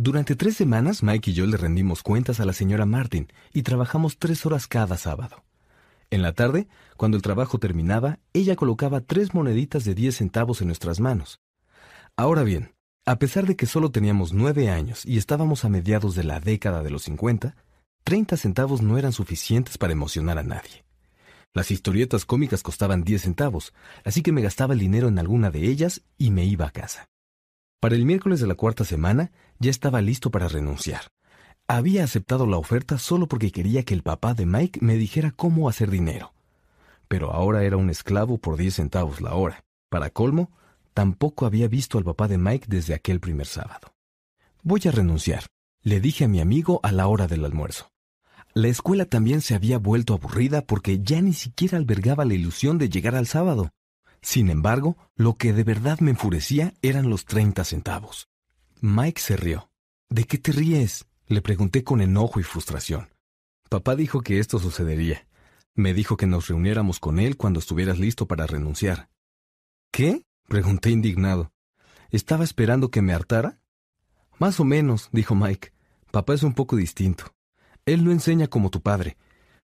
Durante 0.00 0.36
tres 0.36 0.56
semanas, 0.56 1.02
Mike 1.02 1.32
y 1.32 1.34
yo 1.34 1.44
le 1.44 1.56
rendimos 1.56 2.04
cuentas 2.04 2.38
a 2.38 2.44
la 2.44 2.52
señora 2.52 2.86
Martin 2.86 3.26
y 3.52 3.62
trabajamos 3.62 4.16
tres 4.16 4.46
horas 4.46 4.68
cada 4.68 4.96
sábado. 4.96 5.42
En 6.10 6.22
la 6.22 6.34
tarde, 6.34 6.68
cuando 6.96 7.16
el 7.16 7.22
trabajo 7.24 7.58
terminaba, 7.58 8.20
ella 8.32 8.54
colocaba 8.54 9.00
tres 9.00 9.34
moneditas 9.34 9.84
de 9.84 9.96
diez 9.96 10.18
centavos 10.18 10.60
en 10.60 10.68
nuestras 10.68 11.00
manos. 11.00 11.40
Ahora 12.16 12.44
bien, 12.44 12.76
a 13.06 13.18
pesar 13.18 13.44
de 13.44 13.56
que 13.56 13.66
solo 13.66 13.90
teníamos 13.90 14.32
nueve 14.32 14.70
años 14.70 15.04
y 15.04 15.18
estábamos 15.18 15.64
a 15.64 15.68
mediados 15.68 16.14
de 16.14 16.22
la 16.22 16.38
década 16.38 16.84
de 16.84 16.90
los 16.90 17.02
cincuenta, 17.02 17.56
treinta 18.04 18.36
centavos 18.36 18.82
no 18.82 18.98
eran 18.98 19.12
suficientes 19.12 19.78
para 19.78 19.94
emocionar 19.94 20.38
a 20.38 20.44
nadie. 20.44 20.84
Las 21.54 21.72
historietas 21.72 22.24
cómicas 22.24 22.62
costaban 22.62 23.02
10 23.02 23.22
centavos, 23.22 23.74
así 24.04 24.22
que 24.22 24.30
me 24.30 24.42
gastaba 24.42 24.74
el 24.74 24.78
dinero 24.78 25.08
en 25.08 25.18
alguna 25.18 25.50
de 25.50 25.64
ellas 25.64 26.02
y 26.16 26.30
me 26.30 26.44
iba 26.44 26.66
a 26.66 26.70
casa. 26.70 27.08
Para 27.80 27.94
el 27.94 28.04
miércoles 28.04 28.40
de 28.40 28.48
la 28.48 28.56
cuarta 28.56 28.84
semana 28.84 29.30
ya 29.60 29.70
estaba 29.70 30.02
listo 30.02 30.30
para 30.30 30.48
renunciar. 30.48 31.02
Había 31.68 32.02
aceptado 32.02 32.46
la 32.46 32.56
oferta 32.56 32.98
solo 32.98 33.28
porque 33.28 33.52
quería 33.52 33.84
que 33.84 33.94
el 33.94 34.02
papá 34.02 34.34
de 34.34 34.46
Mike 34.46 34.80
me 34.82 34.96
dijera 34.96 35.30
cómo 35.30 35.68
hacer 35.68 35.90
dinero. 35.90 36.32
Pero 37.06 37.32
ahora 37.32 37.62
era 37.62 37.76
un 37.76 37.88
esclavo 37.88 38.38
por 38.38 38.56
10 38.56 38.74
centavos 38.74 39.20
la 39.20 39.34
hora. 39.34 39.62
Para 39.90 40.10
colmo, 40.10 40.50
tampoco 40.92 41.46
había 41.46 41.68
visto 41.68 41.98
al 41.98 42.04
papá 42.04 42.26
de 42.26 42.36
Mike 42.36 42.66
desde 42.68 42.94
aquel 42.94 43.20
primer 43.20 43.46
sábado. 43.46 43.92
Voy 44.64 44.80
a 44.86 44.90
renunciar, 44.90 45.44
le 45.82 46.00
dije 46.00 46.24
a 46.24 46.28
mi 46.28 46.40
amigo 46.40 46.80
a 46.82 46.90
la 46.90 47.06
hora 47.06 47.28
del 47.28 47.44
almuerzo. 47.44 47.92
La 48.54 48.66
escuela 48.66 49.04
también 49.04 49.40
se 49.40 49.54
había 49.54 49.78
vuelto 49.78 50.14
aburrida 50.14 50.62
porque 50.62 50.98
ya 51.00 51.22
ni 51.22 51.32
siquiera 51.32 51.78
albergaba 51.78 52.24
la 52.24 52.34
ilusión 52.34 52.76
de 52.78 52.88
llegar 52.88 53.14
al 53.14 53.28
sábado. 53.28 53.70
Sin 54.20 54.50
embargo, 54.50 54.96
lo 55.14 55.36
que 55.36 55.52
de 55.52 55.64
verdad 55.64 56.00
me 56.00 56.10
enfurecía 56.10 56.74
eran 56.82 57.08
los 57.08 57.24
30 57.24 57.64
centavos. 57.64 58.28
Mike 58.80 59.20
se 59.20 59.36
rió. 59.36 59.70
¿De 60.08 60.24
qué 60.24 60.38
te 60.38 60.52
ríes? 60.52 61.06
Le 61.26 61.42
pregunté 61.42 61.84
con 61.84 62.00
enojo 62.00 62.40
y 62.40 62.42
frustración. 62.42 63.10
Papá 63.68 63.96
dijo 63.96 64.22
que 64.22 64.38
esto 64.38 64.58
sucedería. 64.58 65.26
Me 65.74 65.94
dijo 65.94 66.16
que 66.16 66.26
nos 66.26 66.48
reuniéramos 66.48 66.98
con 67.00 67.18
él 67.18 67.36
cuando 67.36 67.60
estuvieras 67.60 67.98
listo 67.98 68.26
para 68.26 68.46
renunciar. 68.46 69.10
¿Qué? 69.92 70.24
pregunté 70.48 70.90
indignado. 70.90 71.52
¿Estaba 72.10 72.44
esperando 72.44 72.90
que 72.90 73.02
me 73.02 73.12
hartara? 73.12 73.60
Más 74.38 74.58
o 74.60 74.64
menos, 74.64 75.10
dijo 75.12 75.34
Mike. 75.34 75.72
Papá 76.10 76.34
es 76.34 76.42
un 76.42 76.54
poco 76.54 76.76
distinto. 76.76 77.34
Él 77.84 78.04
no 78.04 78.12
enseña 78.12 78.48
como 78.48 78.70
tu 78.70 78.80
padre. 78.80 79.18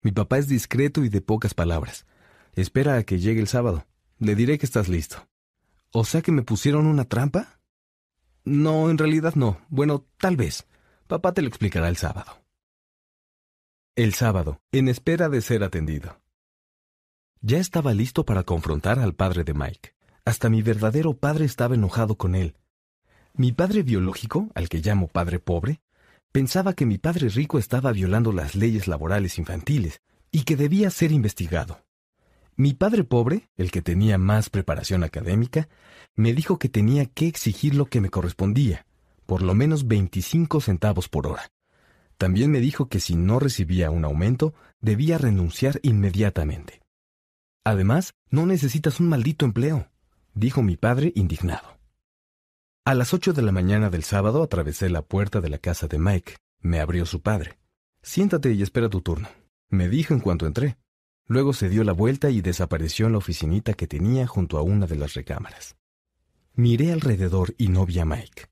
Mi 0.01 0.11
papá 0.11 0.37
es 0.37 0.47
discreto 0.47 1.03
y 1.03 1.09
de 1.09 1.21
pocas 1.21 1.53
palabras. 1.53 2.05
Espera 2.53 2.95
a 2.95 3.03
que 3.03 3.19
llegue 3.19 3.41
el 3.41 3.47
sábado. 3.47 3.85
Le 4.19 4.35
diré 4.35 4.57
que 4.57 4.65
estás 4.65 4.89
listo. 4.89 5.27
¿O 5.91 6.03
sea 6.03 6.21
que 6.21 6.33
me 6.33 6.43
pusieron 6.43 6.87
una 6.87 7.05
trampa? 7.05 7.61
No, 8.43 8.89
en 8.89 8.97
realidad 8.97 9.35
no. 9.35 9.61
Bueno, 9.69 10.05
tal 10.17 10.35
vez. 10.35 10.67
Papá 11.07 11.33
te 11.33 11.41
lo 11.41 11.47
explicará 11.47 11.87
el 11.87 11.95
sábado. 11.95 12.43
El 13.95 14.13
sábado, 14.13 14.61
en 14.73 14.89
espera 14.89 15.29
de 15.29 15.41
ser 15.41 15.63
atendido. 15.63 16.21
Ya 17.41 17.59
estaba 17.59 17.93
listo 17.93 18.25
para 18.25 18.43
confrontar 18.43 18.99
al 18.99 19.15
padre 19.15 19.45
de 19.45 19.53
Mike. 19.53 19.95
Hasta 20.25 20.49
mi 20.49 20.61
verdadero 20.61 21.13
padre 21.17 21.45
estaba 21.45 21.75
enojado 21.75 22.15
con 22.15 22.35
él. 22.35 22.57
Mi 23.33 23.53
padre 23.53 23.83
biológico, 23.83 24.49
al 24.53 24.67
que 24.67 24.79
llamo 24.79 25.07
padre 25.07 25.39
pobre, 25.39 25.81
pensaba 26.33 26.73
que 26.73 26.85
mi 26.85 26.97
padre 26.97 27.29
rico 27.29 27.57
estaba 27.57 27.93
violando 27.93 28.33
las 28.33 28.53
leyes 28.53 28.87
laborales 28.87 29.39
infantiles 29.39 30.01
y 30.29 30.43
que 30.43 30.57
debía 30.57 30.89
ser 30.89 31.13
investigado. 31.13 31.85
Mi 32.59 32.73
padre 32.73 33.05
pobre, 33.05 33.49
el 33.55 33.71
que 33.71 33.81
tenía 33.81 34.17
más 34.17 34.49
preparación 34.49 35.05
académica, 35.05 35.69
me 36.17 36.33
dijo 36.33 36.59
que 36.59 36.67
tenía 36.67 37.05
que 37.05 37.25
exigir 37.25 37.73
lo 37.73 37.85
que 37.85 38.01
me 38.01 38.09
correspondía, 38.09 38.85
por 39.25 39.43
lo 39.43 39.55
menos 39.55 39.87
25 39.87 40.59
centavos 40.59 41.07
por 41.07 41.25
hora. 41.25 41.53
También 42.17 42.51
me 42.51 42.59
dijo 42.59 42.89
que 42.89 42.99
si 42.99 43.15
no 43.15 43.39
recibía 43.39 43.91
un 43.91 44.03
aumento, 44.03 44.53
debía 44.81 45.17
renunciar 45.17 45.79
inmediatamente. 45.83 46.81
Además, 47.63 48.13
no 48.29 48.45
necesitas 48.45 48.99
un 48.99 49.07
maldito 49.07 49.45
empleo, 49.45 49.89
dijo 50.33 50.61
mi 50.61 50.75
padre 50.75 51.13
indignado. 51.15 51.79
A 52.83 52.93
las 52.93 53.13
ocho 53.13 53.31
de 53.31 53.41
la 53.41 53.53
mañana 53.53 53.89
del 53.89 54.03
sábado 54.03 54.43
atravesé 54.43 54.89
la 54.89 55.01
puerta 55.01 55.39
de 55.39 55.47
la 55.47 55.59
casa 55.59 55.87
de 55.87 55.97
Mike. 55.97 56.35
Me 56.59 56.81
abrió 56.81 57.05
su 57.05 57.21
padre. 57.21 57.57
Siéntate 58.01 58.51
y 58.51 58.61
espera 58.63 58.89
tu 58.89 58.99
turno, 58.99 59.29
me 59.69 59.87
dijo 59.87 60.13
en 60.13 60.19
cuanto 60.19 60.45
entré. 60.45 60.75
Luego 61.29 61.53
se 61.53 61.69
dio 61.69 61.83
la 61.83 61.93
vuelta 61.93 62.31
y 62.31 62.41
desapareció 62.41 63.05
en 63.05 63.11
la 63.11 63.19
oficinita 63.19 63.75
que 63.75 63.85
tenía 63.85 64.25
junto 64.25 64.57
a 64.57 64.63
una 64.63 64.87
de 64.87 64.95
las 64.95 65.13
recámaras. 65.13 65.75
Miré 66.55 66.91
alrededor 66.91 67.53
y 67.55 67.67
no 67.67 67.85
vi 67.85 67.99
a 67.99 68.05
Mike. 68.05 68.47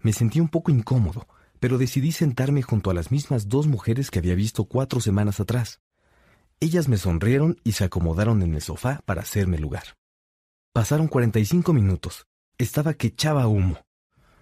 Me 0.00 0.12
sentí 0.12 0.40
un 0.40 0.48
poco 0.48 0.72
incómodo, 0.72 1.28
pero 1.60 1.78
decidí 1.78 2.10
sentarme 2.10 2.60
junto 2.62 2.90
a 2.90 2.94
las 2.94 3.12
mismas 3.12 3.48
dos 3.48 3.68
mujeres 3.68 4.10
que 4.10 4.18
había 4.18 4.34
visto 4.34 4.64
cuatro 4.64 5.00
semanas 5.00 5.38
atrás. 5.38 5.80
Ellas 6.58 6.88
me 6.88 6.96
sonrieron 6.96 7.60
y 7.62 7.72
se 7.72 7.84
acomodaron 7.84 8.42
en 8.42 8.56
el 8.56 8.62
sofá 8.62 9.00
para 9.06 9.22
hacerme 9.22 9.58
lugar. 9.58 9.96
Pasaron 10.72 11.06
45 11.06 11.72
minutos. 11.72 12.26
Estaba 12.58 12.94
que 12.94 13.06
echaba 13.06 13.46
humo. 13.46 13.86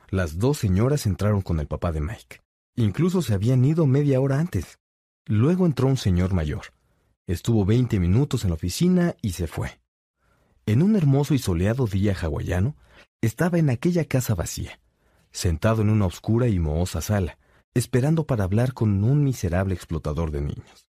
Las 0.09 0.39
dos 0.39 0.57
señoras 0.57 1.05
entraron 1.05 1.43
con 1.43 1.61
el 1.61 1.67
papá 1.67 1.93
de 1.93 2.01
Mike. 2.01 2.41
Incluso 2.77 3.21
se 3.21 3.35
habían 3.35 3.63
ido 3.67 3.87
media 3.87 4.19
hora 4.19 4.41
antes. 4.41 4.79
Luego 5.27 5.67
entró 5.67 5.89
un 5.89 5.99
señor 5.99 6.33
mayor. 6.33 6.76
Estuvo 7.27 7.65
veinte 7.65 7.99
minutos 7.99 8.45
en 8.45 8.51
la 8.51 8.55
oficina 8.55 9.17
y 9.21 9.33
se 9.33 9.47
fue. 9.49 9.81
En 10.65 10.83
un 10.83 10.95
hermoso 10.97 11.35
y 11.35 11.39
soleado 11.39 11.87
día 11.87 12.15
hawaiano, 12.15 12.77
estaba 13.21 13.59
en 13.59 13.71
aquella 13.71 14.05
casa 14.05 14.35
vacía, 14.35 14.81
sentado 15.33 15.83
en 15.83 15.91
una 15.91 16.07
oscura 16.07 16.49
y 16.49 16.59
mohosa 16.59 17.01
sala, 17.01 17.39
esperando 17.75 18.27
para 18.27 18.45
hablar 18.45 18.73
con 18.73 19.05
un 19.05 19.25
miserable 19.25 19.75
explotador 19.75 20.31
de 20.31 20.41
niños. 20.41 20.87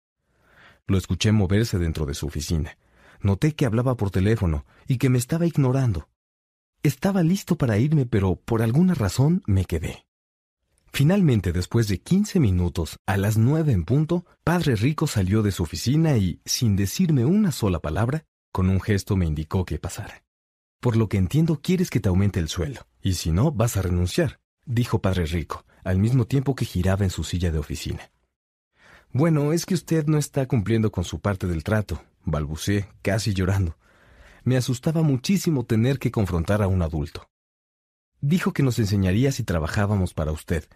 Lo 0.85 0.97
escuché 0.97 1.31
moverse 1.31 1.79
dentro 1.79 2.05
de 2.05 2.13
su 2.13 2.27
oficina. 2.27 2.77
Noté 3.19 3.55
que 3.55 3.65
hablaba 3.65 3.95
por 3.95 4.11
teléfono 4.11 4.65
y 4.87 4.97
que 4.97 5.09
me 5.09 5.17
estaba 5.17 5.45
ignorando. 5.45 6.07
Estaba 6.83 7.23
listo 7.23 7.57
para 7.57 7.77
irme, 7.77 8.05
pero 8.05 8.35
por 8.35 8.61
alguna 8.61 8.93
razón 8.93 9.43
me 9.47 9.65
quedé. 9.65 10.06
Finalmente, 10.91 11.53
después 11.53 11.87
de 11.87 11.99
quince 11.99 12.39
minutos, 12.39 12.97
a 13.05 13.17
las 13.17 13.37
nueve 13.37 13.71
en 13.71 13.83
punto, 13.83 14.25
Padre 14.43 14.75
Rico 14.75 15.07
salió 15.07 15.43
de 15.43 15.51
su 15.51 15.63
oficina 15.63 16.17
y, 16.17 16.41
sin 16.45 16.75
decirme 16.75 17.25
una 17.25 17.51
sola 17.51 17.79
palabra, 17.79 18.25
con 18.51 18.69
un 18.69 18.81
gesto 18.81 19.15
me 19.15 19.25
indicó 19.25 19.65
que 19.65 19.77
pasara. 19.77 20.23
Por 20.79 20.95
lo 20.95 21.09
que 21.09 21.17
entiendo, 21.17 21.59
quieres 21.61 21.89
que 21.89 21.99
te 21.99 22.09
aumente 22.09 22.39
el 22.39 22.49
sueldo, 22.49 22.87
y 23.01 23.13
si 23.13 23.31
no, 23.31 23.51
vas 23.51 23.77
a 23.77 23.81
renunciar, 23.81 24.39
dijo 24.65 24.99
Padre 25.01 25.25
Rico, 25.25 25.65
al 25.83 25.99
mismo 25.99 26.25
tiempo 26.25 26.55
que 26.55 26.65
giraba 26.65 27.03
en 27.03 27.11
su 27.11 27.23
silla 27.23 27.51
de 27.51 27.59
oficina. 27.59 28.11
Bueno, 29.11 29.53
es 29.53 29.65
que 29.65 29.73
usted 29.73 30.05
no 30.05 30.17
está 30.17 30.47
cumpliendo 30.47 30.91
con 30.91 31.03
su 31.03 31.19
parte 31.19 31.47
del 31.47 31.63
trato, 31.63 32.03
balbuceé, 32.23 32.89
casi 33.01 33.33
llorando. 33.33 33.77
Me 34.43 34.57
asustaba 34.57 35.01
muchísimo 35.01 35.65
tener 35.65 35.97
que 35.97 36.11
confrontar 36.11 36.61
a 36.61 36.67
un 36.67 36.81
adulto. 36.81 37.27
Dijo 38.21 38.53
que 38.53 38.63
nos 38.63 38.79
enseñaría 38.79 39.31
si 39.31 39.43
trabajábamos 39.43 40.13
para 40.13 40.31
usted. 40.31 40.67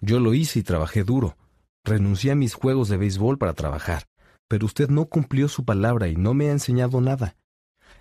Yo 0.00 0.20
lo 0.20 0.34
hice 0.34 0.60
y 0.60 0.62
trabajé 0.62 1.04
duro. 1.04 1.36
Renuncié 1.84 2.32
a 2.32 2.36
mis 2.36 2.54
juegos 2.54 2.88
de 2.88 2.96
béisbol 2.96 3.38
para 3.38 3.54
trabajar, 3.54 4.08
pero 4.48 4.66
usted 4.66 4.88
no 4.88 5.06
cumplió 5.06 5.48
su 5.48 5.64
palabra 5.64 6.08
y 6.08 6.16
no 6.16 6.34
me 6.34 6.48
ha 6.48 6.52
enseñado 6.52 7.00
nada. 7.00 7.36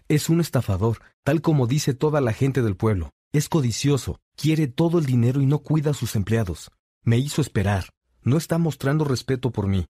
Es 0.07 0.29
un 0.29 0.39
estafador, 0.39 0.99
tal 1.23 1.41
como 1.41 1.67
dice 1.67 1.93
toda 1.93 2.21
la 2.21 2.33
gente 2.33 2.61
del 2.61 2.75
pueblo. 2.75 3.11
Es 3.33 3.49
codicioso, 3.49 4.19
quiere 4.35 4.67
todo 4.67 4.97
el 4.99 5.05
dinero 5.05 5.41
y 5.41 5.45
no 5.45 5.59
cuida 5.59 5.91
a 5.91 5.95
sus 5.95 6.15
empleados. 6.15 6.71
Me 7.03 7.17
hizo 7.17 7.41
esperar. 7.41 7.89
No 8.23 8.37
está 8.37 8.57
mostrando 8.57 9.05
respeto 9.05 9.51
por 9.51 9.67
mí. 9.67 9.85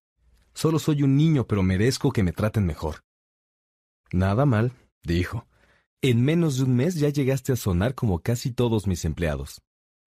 Solo 0.52 0.78
soy 0.78 1.02
un 1.02 1.16
niño, 1.16 1.46
pero 1.46 1.62
merezco 1.62 2.12
que 2.12 2.22
me 2.22 2.32
traten 2.32 2.66
mejor. 2.66 3.00
Nada 4.12 4.44
mal, 4.46 4.72
dijo. 5.02 5.46
En 6.02 6.22
menos 6.22 6.58
de 6.58 6.64
un 6.64 6.76
mes 6.76 6.94
ya 6.96 7.08
llegaste 7.08 7.52
a 7.52 7.56
sonar 7.56 7.94
como 7.94 8.20
casi 8.20 8.50
todos 8.50 8.86
mis 8.86 9.04
empleados. 9.04 9.62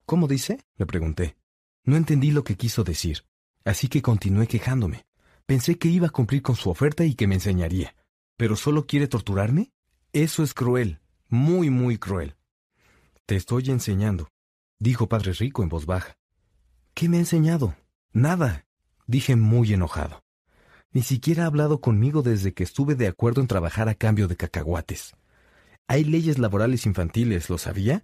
¿Cómo 0.06 0.28
dice? 0.28 0.60
le 0.78 0.86
pregunté. 0.86 1.36
No 1.84 1.96
entendí 1.96 2.32
lo 2.32 2.44
que 2.44 2.56
quiso 2.56 2.84
decir, 2.84 3.26
así 3.66 3.88
que 3.88 4.02
continué 4.02 4.48
quejándome. 4.48 5.06
Pensé 5.46 5.80
que 5.80 5.88
iba 5.88 6.08
a 6.08 6.12
cumplir 6.12 6.44
con 6.44 6.56
su 6.56 6.70
oferta 6.70 7.06
y 7.06 7.16
que 7.16 7.26
me 7.26 7.36
enseñaría. 7.36 7.96
¿Pero 8.38 8.56
solo 8.56 8.86
quiere 8.86 9.08
torturarme? 9.08 9.72
Eso 10.14 10.44
es 10.44 10.54
cruel, 10.54 11.00
muy, 11.28 11.70
muy 11.70 11.98
cruel. 11.98 12.36
Te 13.26 13.36
estoy 13.36 13.70
enseñando, 13.70 14.30
dijo 14.80 15.10
Padre 15.10 15.34
Rico 15.34 15.64
en 15.64 15.70
voz 15.70 15.86
baja. 15.86 16.16
¿Qué 16.94 17.10
me 17.10 17.18
ha 17.18 17.22
enseñado? 17.22 17.76
Nada, 18.12 18.66
dije 19.08 19.36
muy 19.36 19.74
enojado. 19.74 20.22
Ni 20.92 21.02
siquiera 21.02 21.44
ha 21.44 21.48
hablado 21.48 21.82
conmigo 21.82 22.22
desde 22.22 22.54
que 22.54 22.64
estuve 22.64 22.96
de 22.96 23.08
acuerdo 23.08 23.42
en 23.42 23.48
trabajar 23.48 23.90
a 23.90 23.96
cambio 23.96 24.28
de 24.28 24.36
cacahuates. 24.38 25.14
Hay 25.90 26.04
leyes 26.04 26.38
laborales 26.38 26.86
infantiles, 26.86 27.50
¿lo 27.50 27.58
sabía? 27.58 28.04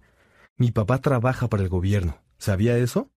Mi 0.56 0.72
papá 0.72 0.98
trabaja 1.00 1.48
para 1.48 1.62
el 1.62 1.68
gobierno. 1.68 2.20
¿Sabía 2.36 2.76
eso? 2.76 3.12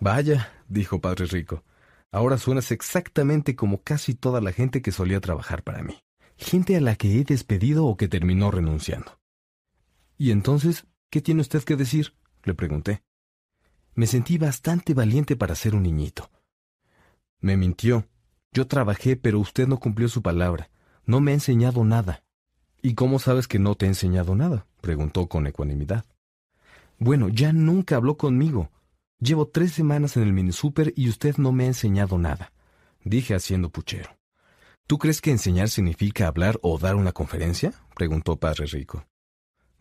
Vaya, 0.00 0.50
dijo 0.68 1.02
Padre 1.02 1.26
Rico. 1.26 1.64
Ahora 2.10 2.38
suenas 2.38 2.72
exactamente 2.72 3.54
como 3.56 3.82
casi 3.82 4.14
toda 4.14 4.40
la 4.40 4.52
gente 4.52 4.80
que 4.80 4.90
solía 4.90 5.20
trabajar 5.20 5.62
para 5.62 5.82
mí. 5.82 6.02
Gente 6.38 6.76
a 6.76 6.80
la 6.80 6.96
que 6.96 7.20
he 7.20 7.24
despedido 7.24 7.84
o 7.84 7.98
que 7.98 8.08
terminó 8.08 8.50
renunciando. 8.50 9.20
¿Y 10.16 10.30
entonces 10.30 10.86
qué 11.10 11.20
tiene 11.20 11.42
usted 11.42 11.62
que 11.62 11.76
decir? 11.76 12.14
le 12.44 12.54
pregunté. 12.54 13.02
Me 13.94 14.06
sentí 14.06 14.38
bastante 14.38 14.94
valiente 14.94 15.36
para 15.36 15.54
ser 15.54 15.74
un 15.74 15.82
niñito. 15.82 16.30
Me 17.40 17.58
mintió. 17.58 18.08
Yo 18.50 18.66
trabajé, 18.66 19.16
pero 19.16 19.40
usted 19.40 19.68
no 19.68 19.78
cumplió 19.78 20.08
su 20.08 20.22
palabra. 20.22 20.70
No 21.04 21.20
me 21.20 21.32
ha 21.32 21.34
enseñado 21.34 21.84
nada. 21.84 22.24
¿Y 22.82 22.94
cómo 22.94 23.18
sabes 23.18 23.46
que 23.46 23.58
no 23.58 23.74
te 23.74 23.86
he 23.86 23.88
enseñado 23.88 24.34
nada? 24.34 24.66
preguntó 24.80 25.26
con 25.26 25.46
ecuanimidad. 25.46 26.04
Bueno, 26.98 27.28
ya 27.28 27.52
nunca 27.52 27.96
habló 27.96 28.16
conmigo. 28.16 28.70
Llevo 29.18 29.48
tres 29.48 29.72
semanas 29.72 30.16
en 30.16 30.22
el 30.22 30.32
mini 30.32 30.52
super 30.52 30.92
y 30.96 31.08
usted 31.08 31.36
no 31.36 31.52
me 31.52 31.64
ha 31.64 31.68
enseñado 31.68 32.16
nada, 32.16 32.52
dije 33.04 33.34
haciendo 33.34 33.70
puchero. 33.70 34.16
¿Tú 34.86 34.98
crees 34.98 35.20
que 35.20 35.30
enseñar 35.30 35.68
significa 35.68 36.26
hablar 36.26 36.58
o 36.62 36.78
dar 36.78 36.96
una 36.96 37.12
conferencia? 37.12 37.72
preguntó 37.94 38.36
Padre 38.36 38.66
Rico. 38.66 39.06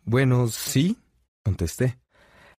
Bueno, 0.03 0.47
sí, 0.49 0.97
contesté. 1.43 1.97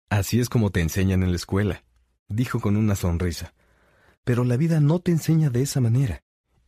Así 0.09 0.39
es 0.39 0.49
como 0.49 0.71
te 0.71 0.81
enseñan 0.81 1.23
en 1.23 1.29
la 1.29 1.37
escuela, 1.37 1.83
dijo 2.27 2.59
con 2.59 2.77
una 2.77 2.95
sonrisa. 2.95 3.53
Pero 4.23 4.43
la 4.43 4.57
vida 4.57 4.79
no 4.79 4.99
te 4.99 5.11
enseña 5.11 5.49
de 5.49 5.61
esa 5.61 5.81
manera, 5.81 6.21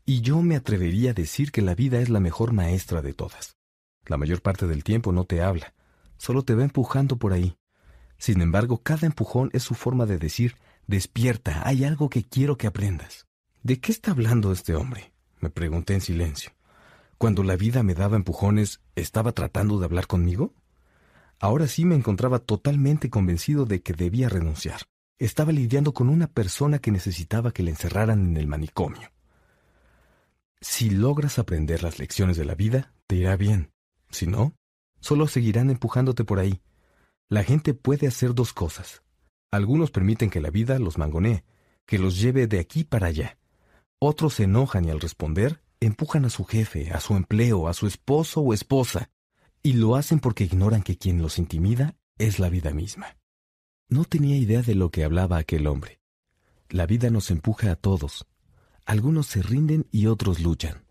y 0.05 0.21
yo 0.21 0.41
me 0.41 0.55
atrevería 0.55 1.11
a 1.11 1.13
decir 1.13 1.51
que 1.51 1.61
la 1.61 1.75
vida 1.75 1.99
es 1.99 2.09
la 2.09 2.19
mejor 2.19 2.53
maestra 2.53 3.01
de 3.01 3.13
todas. 3.13 3.55
La 4.05 4.17
mayor 4.17 4.41
parte 4.41 4.67
del 4.67 4.83
tiempo 4.83 5.11
no 5.11 5.25
te 5.25 5.41
habla, 5.41 5.73
solo 6.17 6.43
te 6.43 6.55
va 6.55 6.63
empujando 6.63 7.17
por 7.17 7.33
ahí. 7.33 7.57
Sin 8.17 8.41
embargo, 8.41 8.81
cada 8.83 9.07
empujón 9.07 9.49
es 9.53 9.63
su 9.63 9.75
forma 9.75 10.05
de 10.05 10.17
decir, 10.17 10.55
despierta, 10.87 11.67
hay 11.67 11.83
algo 11.83 12.09
que 12.09 12.23
quiero 12.23 12.57
que 12.57 12.67
aprendas. 12.67 13.27
¿De 13.61 13.79
qué 13.79 13.91
está 13.91 14.11
hablando 14.11 14.51
este 14.51 14.75
hombre? 14.75 15.13
me 15.39 15.49
pregunté 15.49 15.93
en 15.93 16.01
silencio. 16.01 16.51
Cuando 17.17 17.43
la 17.43 17.57
vida 17.57 17.83
me 17.83 17.95
daba 17.95 18.15
empujones, 18.15 18.81
¿estaba 18.95 19.33
tratando 19.33 19.77
de 19.77 19.85
hablar 19.85 20.07
conmigo? 20.07 20.53
Ahora 21.39 21.67
sí 21.67 21.83
me 21.83 21.95
encontraba 21.95 22.39
totalmente 22.39 23.09
convencido 23.09 23.65
de 23.65 23.81
que 23.81 23.91
debía 23.91 24.29
renunciar. 24.29 24.81
Estaba 25.19 25.51
lidiando 25.51 25.93
con 25.93 26.07
una 26.07 26.27
persona 26.27 26.79
que 26.79 26.91
necesitaba 26.91 27.51
que 27.51 27.63
le 27.63 27.71
encerraran 27.71 28.27
en 28.27 28.37
el 28.37 28.47
manicomio. 28.47 29.11
Si 30.61 30.89
logras 30.89 31.39
aprender 31.39 31.83
las 31.83 31.99
lecciones 31.99 32.37
de 32.37 32.45
la 32.45 32.55
vida, 32.55 32.93
te 33.05 33.17
irá 33.17 33.35
bien. 33.35 33.72
Si 34.13 34.27
no, 34.27 34.55
solo 35.01 35.27
seguirán 35.27 35.69
empujándote 35.69 36.23
por 36.23 36.39
ahí. 36.39 36.61
La 37.29 37.43
gente 37.43 37.73
puede 37.73 38.07
hacer 38.07 38.33
dos 38.33 38.53
cosas. 38.53 39.01
Algunos 39.51 39.91
permiten 39.91 40.29
que 40.29 40.39
la 40.39 40.51
vida 40.51 40.79
los 40.79 40.97
mangonee, 40.97 41.43
que 41.85 41.99
los 41.99 42.19
lleve 42.19 42.47
de 42.47 42.59
aquí 42.59 42.83
para 42.83 43.07
allá. 43.07 43.37
Otros 43.99 44.35
se 44.35 44.43
enojan 44.43 44.85
y 44.85 44.91
al 44.91 45.01
responder 45.01 45.61
empujan 45.79 46.25
a 46.25 46.29
su 46.29 46.45
jefe, 46.45 46.91
a 46.91 46.99
su 46.99 47.15
empleo, 47.15 47.67
a 47.67 47.73
su 47.73 47.87
esposo 47.87 48.41
o 48.41 48.53
esposa, 48.53 49.09
y 49.61 49.73
lo 49.73 49.95
hacen 49.95 50.19
porque 50.19 50.43
ignoran 50.43 50.83
que 50.83 50.97
quien 50.97 51.21
los 51.21 51.39
intimida 51.39 51.95
es 52.17 52.39
la 52.39 52.49
vida 52.49 52.71
misma. 52.71 53.17
No 53.89 54.05
tenía 54.05 54.37
idea 54.37 54.61
de 54.61 54.75
lo 54.75 54.91
que 54.91 55.03
hablaba 55.03 55.37
aquel 55.37 55.67
hombre. 55.67 55.99
La 56.69 56.85
vida 56.85 57.09
nos 57.09 57.31
empuja 57.31 57.71
a 57.71 57.75
todos. 57.75 58.27
Algunos 58.85 59.27
se 59.27 59.41
rinden 59.41 59.87
y 59.91 60.07
otros 60.07 60.39
luchan. 60.39 60.85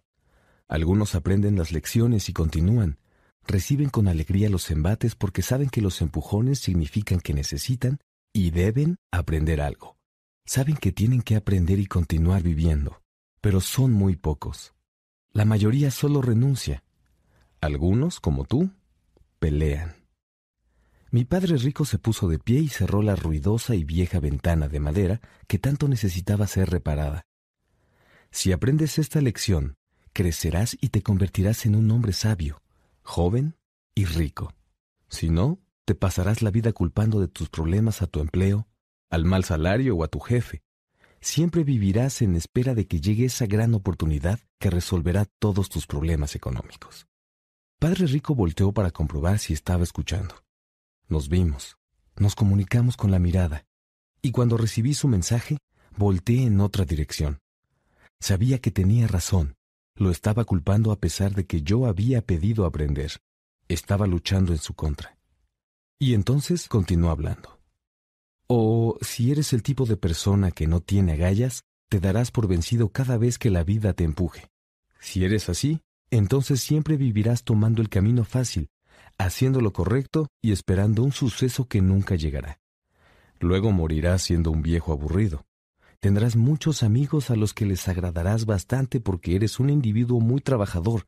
Algunos 0.69 1.15
aprenden 1.15 1.57
las 1.57 1.73
lecciones 1.73 2.29
y 2.29 2.33
continúan. 2.33 2.99
Reciben 3.47 3.91
con 3.91 4.09
alegría 4.09 4.49
los 4.49 4.71
embates 4.71 5.15
porque 5.15 5.43
saben 5.43 5.69
que 5.69 5.83
los 5.83 6.01
empujones 6.01 6.59
significan 6.59 7.21
que 7.21 7.35
necesitan 7.35 7.99
y 8.33 8.51
deben 8.51 8.97
aprender 9.11 9.61
algo. 9.61 9.97
Saben 10.45 10.77
que 10.77 10.93
tienen 10.93 11.23
que 11.23 11.37
aprender 11.37 11.79
y 11.79 11.87
continuar 11.87 12.43
viviendo, 12.43 13.03
pero 13.41 13.61
son 13.61 13.93
muy 13.93 14.17
pocos. 14.17 14.75
La 15.33 15.45
mayoría 15.45 15.91
solo 15.91 16.23
renuncia, 16.23 16.83
algunos, 17.61 18.19
como 18.19 18.45
tú, 18.45 18.71
pelean. 19.39 19.95
Mi 21.13 21.25
padre 21.25 21.57
rico 21.59 21.85
se 21.85 21.99
puso 21.99 22.27
de 22.27 22.39
pie 22.39 22.59
y 22.59 22.69
cerró 22.69 23.03
la 23.03 23.15
ruidosa 23.15 23.75
y 23.75 23.85
vieja 23.85 24.19
ventana 24.19 24.67
de 24.67 24.81
madera 24.81 25.21
que 25.47 25.59
tanto 25.59 25.87
necesitaba 25.87 26.47
ser 26.47 26.71
reparada. 26.71 27.23
Si 28.31 28.51
aprendes 28.51 28.99
esta 28.99 29.21
lección, 29.21 29.75
crecerás 30.13 30.77
y 30.81 30.89
te 30.89 31.03
convertirás 31.03 31.67
en 31.67 31.77
un 31.77 31.91
hombre 31.91 32.15
sabio, 32.15 32.62
joven 33.03 33.57
y 33.95 34.05
rico. 34.05 34.55
Si 35.09 35.29
no, 35.29 35.61
te 35.85 35.95
pasarás 35.95 36.43
la 36.43 36.51
vida 36.51 36.73
culpando 36.73 37.21
de 37.21 37.29
tus 37.29 37.49
problemas 37.49 38.03
a 38.03 38.07
tu 38.07 38.21
empleo, 38.21 38.69
al 39.11 39.25
mal 39.25 39.45
salario 39.45 39.97
o 39.97 40.05
a 40.05 40.09
tu 40.09 40.21
jefe. 40.21 40.63
Siempre 41.21 41.65
vivirás 41.65 42.23
en 42.23 42.35
espera 42.35 42.75
de 42.75 42.87
que 42.87 43.01
llegue 43.01 43.27
esa 43.27 43.47
gran 43.47 43.75
oportunidad 43.75 44.41
que 44.59 44.71
resolverá 44.71 45.27
todos 45.39 45.69
tus 45.69 45.87
problemas 45.87 46.35
económicos. 46.35 47.07
Padre 47.79 48.07
Rico 48.07 48.35
volteó 48.35 48.73
para 48.73 48.91
comprobar 48.91 49.39
si 49.39 49.53
estaba 49.53 49.83
escuchando. 49.83 50.35
Nos 51.09 51.29
vimos, 51.29 51.77
nos 52.17 52.35
comunicamos 52.35 52.97
con 52.97 53.11
la 53.11 53.19
mirada, 53.19 53.67
y 54.23 54.31
cuando 54.31 54.57
recibí 54.57 54.95
su 54.95 55.09
mensaje, 55.09 55.59
volteé 55.97 56.45
en 56.45 56.61
otra 56.61 56.85
dirección. 56.85 57.41
Sabía 58.21 58.61
que 58.61 58.71
tenía 58.71 59.09
razón, 59.09 59.57
lo 60.03 60.11
estaba 60.11 60.45
culpando 60.45 60.93
a 60.93 60.97
pesar 61.01 61.35
de 61.35 61.47
que 61.47 61.63
yo 61.63 61.87
había 61.87 62.21
pedido 62.21 62.67
aprender. 62.67 63.23
Estaba 63.69 64.07
luchando 64.07 64.53
en 64.53 64.59
su 64.59 64.75
contra. 64.75 65.17
Y 65.99 66.15
entonces 66.15 66.69
continuó 66.69 67.11
hablando. 67.11 67.61
O 68.49 68.99
si 69.01 69.31
eres 69.31 69.53
el 69.53 69.63
tipo 69.63 69.87
de 69.87 69.97
persona 69.97 70.51
que 70.51 70.67
no 70.67 70.81
tiene 70.81 71.13
agallas, 71.13 71.63
te 71.89 72.01
darás 72.01 72.31
por 72.31 72.49
vencido 72.49 72.91
cada 72.91 73.17
vez 73.17 73.39
que 73.39 73.51
la 73.51 73.65
vida 73.65 73.93
te 73.93 74.05
empuje. 74.05 74.51
Si 74.99 75.25
eres 75.25 75.49
así, 75.49 75.81
entonces 76.11 76.61
siempre 76.61 76.97
vivirás 76.97 77.45
tomando 77.45 77.81
el 77.81 77.89
camino 77.89 78.25
fácil, 78.25 78.69
haciendo 79.19 79.61
lo 79.61 79.73
correcto 79.73 80.29
y 80.43 80.53
esperando 80.53 81.03
un 81.03 81.13
suceso 81.13 81.67
que 81.67 81.81
nunca 81.81 82.17
llegará. 82.17 82.61
Luego 83.41 83.73
morirás 83.73 84.23
siendo 84.23 84.51
un 84.51 84.63
viejo 84.63 84.93
aburrido. 84.93 85.47
Tendrás 86.03 86.35
muchos 86.35 86.83
amigos 86.83 87.31
a 87.31 87.37
los 87.37 87.55
que 87.55 87.65
les 87.65 87.87
agradarás 87.87 88.45
bastante 88.45 88.99
porque 88.99 89.37
eres 89.37 89.61
un 89.61 89.71
individuo 89.71 90.19
muy 90.19 90.41
trabajador, 90.41 91.07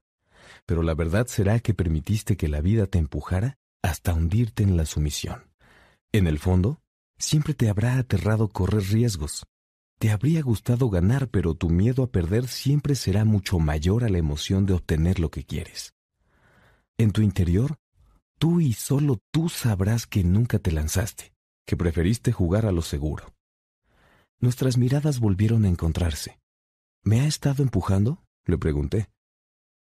pero 0.66 0.84
la 0.84 0.94
verdad 0.94 1.26
será 1.26 1.58
que 1.58 1.74
permitiste 1.74 2.36
que 2.36 2.46
la 2.46 2.60
vida 2.60 2.86
te 2.86 2.98
empujara 2.98 3.58
hasta 3.82 4.14
hundirte 4.14 4.62
en 4.62 4.76
la 4.76 4.86
sumisión. 4.86 5.50
En 6.12 6.28
el 6.28 6.38
fondo, 6.38 6.80
siempre 7.18 7.54
te 7.54 7.68
habrá 7.68 7.98
aterrado 7.98 8.46
correr 8.46 8.84
riesgos, 8.84 9.42
te 9.98 10.12
habría 10.12 10.42
gustado 10.42 10.88
ganar, 10.90 11.26
pero 11.26 11.56
tu 11.56 11.70
miedo 11.70 12.04
a 12.04 12.12
perder 12.12 12.46
siempre 12.46 12.94
será 12.94 13.24
mucho 13.24 13.58
mayor 13.58 14.04
a 14.04 14.08
la 14.08 14.18
emoción 14.18 14.64
de 14.64 14.74
obtener 14.74 15.18
lo 15.18 15.28
que 15.28 15.42
quieres. 15.42 15.92
En 16.98 17.10
tu 17.10 17.20
interior, 17.20 17.74
tú 18.38 18.60
y 18.60 18.74
solo 18.74 19.18
tú 19.32 19.48
sabrás 19.48 20.06
que 20.06 20.22
nunca 20.22 20.60
te 20.60 20.70
lanzaste, 20.70 21.32
que 21.66 21.76
preferiste 21.76 22.30
jugar 22.30 22.64
a 22.64 22.70
lo 22.70 22.82
seguro. 22.82 23.34
Nuestras 24.40 24.76
miradas 24.76 25.20
volvieron 25.20 25.64
a 25.64 25.68
encontrarse. 25.68 26.38
¿Me 27.02 27.20
ha 27.20 27.26
estado 27.26 27.62
empujando? 27.62 28.24
le 28.46 28.58
pregunté. 28.58 29.08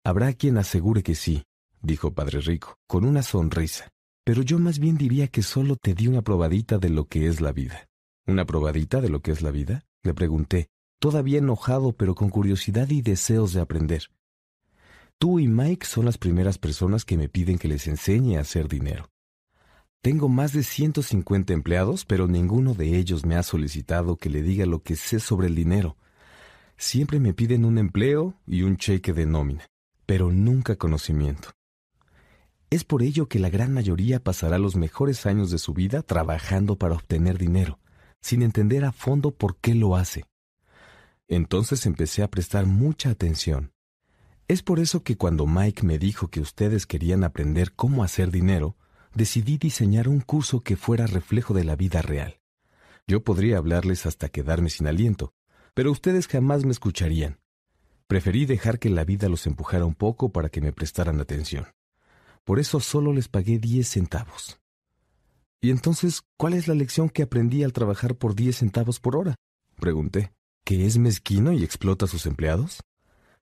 Habrá 0.04 0.34
quien 0.34 0.58
asegure 0.58 1.02
que 1.04 1.16
sí, 1.16 1.44
dijo 1.82 2.14
Padre 2.14 2.42
Rico, 2.42 2.78
con 2.88 3.06
una 3.06 3.24
sonrisa, 3.24 3.90
pero 4.24 4.42
yo 4.42 4.60
más 4.60 4.80
bien 4.80 4.98
diría 4.98 5.28
que 5.28 5.42
solo 5.42 5.76
te 5.76 5.94
di 5.94 6.08
una 6.08 6.22
probadita 6.22 6.78
de 6.78 6.90
lo 6.90 7.08
que 7.08 7.28
es 7.28 7.42
la 7.42 7.52
vida. 7.52 7.88
¿Una 8.28 8.46
probadita 8.46 9.02
de 9.02 9.10
lo 9.10 9.22
que 9.22 9.32
es 9.32 9.42
la 9.42 9.52
vida? 9.52 9.86
Le 10.04 10.14
pregunté, 10.14 10.68
todavía 11.00 11.40
enojado 11.40 11.94
pero 11.94 12.16
con 12.16 12.30
curiosidad 12.30 12.90
y 12.90 13.02
deseos 13.02 13.54
de 13.54 13.62
aprender. 13.62 14.10
Tú 15.18 15.40
y 15.40 15.48
Mike 15.48 15.86
son 15.86 16.06
las 16.06 16.18
primeras 16.18 16.58
personas 16.58 17.06
que 17.06 17.18
me 17.18 17.30
piden 17.30 17.58
que 17.58 17.68
les 17.68 17.88
enseñe 17.88 18.38
a 18.38 18.42
hacer 18.42 18.68
dinero. 18.68 19.10
Tengo 20.06 20.30
más 20.30 20.54
de 20.54 20.62
150 20.62 21.52
empleados, 21.52 22.06
pero 22.06 22.28
ninguno 22.28 22.76
de 22.76 22.96
ellos 22.96 23.26
me 23.26 23.38
ha 23.38 23.42
solicitado 23.42 24.18
que 24.18 24.30
le 24.30 24.44
diga 24.44 24.68
lo 24.68 24.84
que 24.84 24.96
sé 24.96 25.20
sobre 25.20 25.48
el 25.48 25.56
dinero. 25.56 25.98
Siempre 26.78 27.20
me 27.20 27.34
piden 27.34 27.66
un 27.66 27.80
empleo 27.80 28.36
y 28.46 28.62
un 28.62 28.78
cheque 28.78 29.14
de 29.14 29.26
nómina, 29.26 29.66
pero 30.06 30.32
nunca 30.32 30.76
conocimiento. 30.76 31.50
Es 32.70 32.84
por 32.84 33.02
ello 33.02 33.28
que 33.28 33.40
la 33.40 33.50
gran 33.50 33.74
mayoría 33.74 34.24
pasará 34.24 34.60
los 34.60 34.76
mejores 34.76 35.26
años 35.26 35.50
de 35.50 35.58
su 35.58 35.74
vida 35.74 36.04
trabajando 36.04 36.78
para 36.78 36.94
obtener 36.94 37.40
dinero, 37.40 37.80
sin 38.22 38.44
entender 38.44 38.86
a 38.86 38.92
fondo 38.92 39.32
por 39.32 39.58
qué 39.58 39.74
lo 39.74 39.96
hace. 39.96 40.26
Entonces 41.28 41.88
empecé 41.88 42.22
a 42.22 42.30
prestar 42.30 42.68
mucha 42.68 43.10
atención. 43.10 43.72
Es 44.48 44.62
por 44.62 44.80
eso 44.80 45.02
que 45.02 45.18
cuando 45.18 45.48
Mike 45.48 45.84
me 45.84 45.98
dijo 45.98 46.28
que 46.28 46.42
ustedes 46.42 46.86
querían 46.86 47.24
aprender 47.24 47.74
cómo 47.74 48.04
hacer 48.04 48.30
dinero, 48.30 48.78
decidí 49.16 49.58
diseñar 49.58 50.08
un 50.08 50.20
curso 50.20 50.62
que 50.62 50.76
fuera 50.76 51.08
reflejo 51.08 51.54
de 51.54 51.64
la 51.64 51.76
vida 51.76 52.02
real. 52.02 52.40
Yo 53.08 53.24
podría 53.24 53.58
hablarles 53.58 54.06
hasta 54.06 54.30
quedarme 54.30 54.70
sin 54.70 54.88
aliento, 54.88 55.34
pero 55.74 55.92
ustedes 55.92 56.28
jamás 56.28 56.66
me 56.66 56.72
escucharían. 56.72 57.40
Preferí 58.08 58.46
dejar 58.46 58.78
que 58.78 58.90
la 58.90 59.04
vida 59.04 59.30
los 59.30 59.48
empujara 59.48 59.86
un 59.86 59.96
poco 59.96 60.30
para 60.30 60.50
que 60.50 60.62
me 60.62 60.74
prestaran 60.74 61.20
atención. 61.20 61.66
Por 62.44 62.60
eso 62.60 62.80
solo 62.80 63.14
les 63.14 63.28
pagué 63.28 63.58
diez 63.58 63.88
centavos. 63.88 64.60
¿Y 65.62 65.72
entonces 65.72 66.22
cuál 66.38 66.54
es 66.54 66.68
la 66.68 66.76
lección 66.76 67.10
que 67.10 67.24
aprendí 67.24 67.64
al 67.64 67.74
trabajar 67.74 68.16
por 68.16 68.36
diez 68.36 68.58
centavos 68.58 69.00
por 69.00 69.16
hora? 69.16 69.36
Pregunté. 69.80 70.32
¿Que 70.64 70.86
es 70.86 70.98
mezquino 70.98 71.54
y 71.54 71.64
explota 71.64 72.06
a 72.06 72.08
sus 72.08 72.26
empleados? 72.26 72.82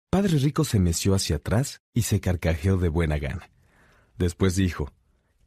Padre 0.10 0.38
Rico 0.38 0.64
se 0.64 0.80
meció 0.80 1.16
hacia 1.16 1.38
atrás 1.38 1.80
y 1.94 2.04
se 2.04 2.20
carcajeó 2.20 2.78
de 2.78 2.90
buena 2.90 3.18
gana. 3.18 3.50
Después 4.18 4.56
dijo, 4.56 4.92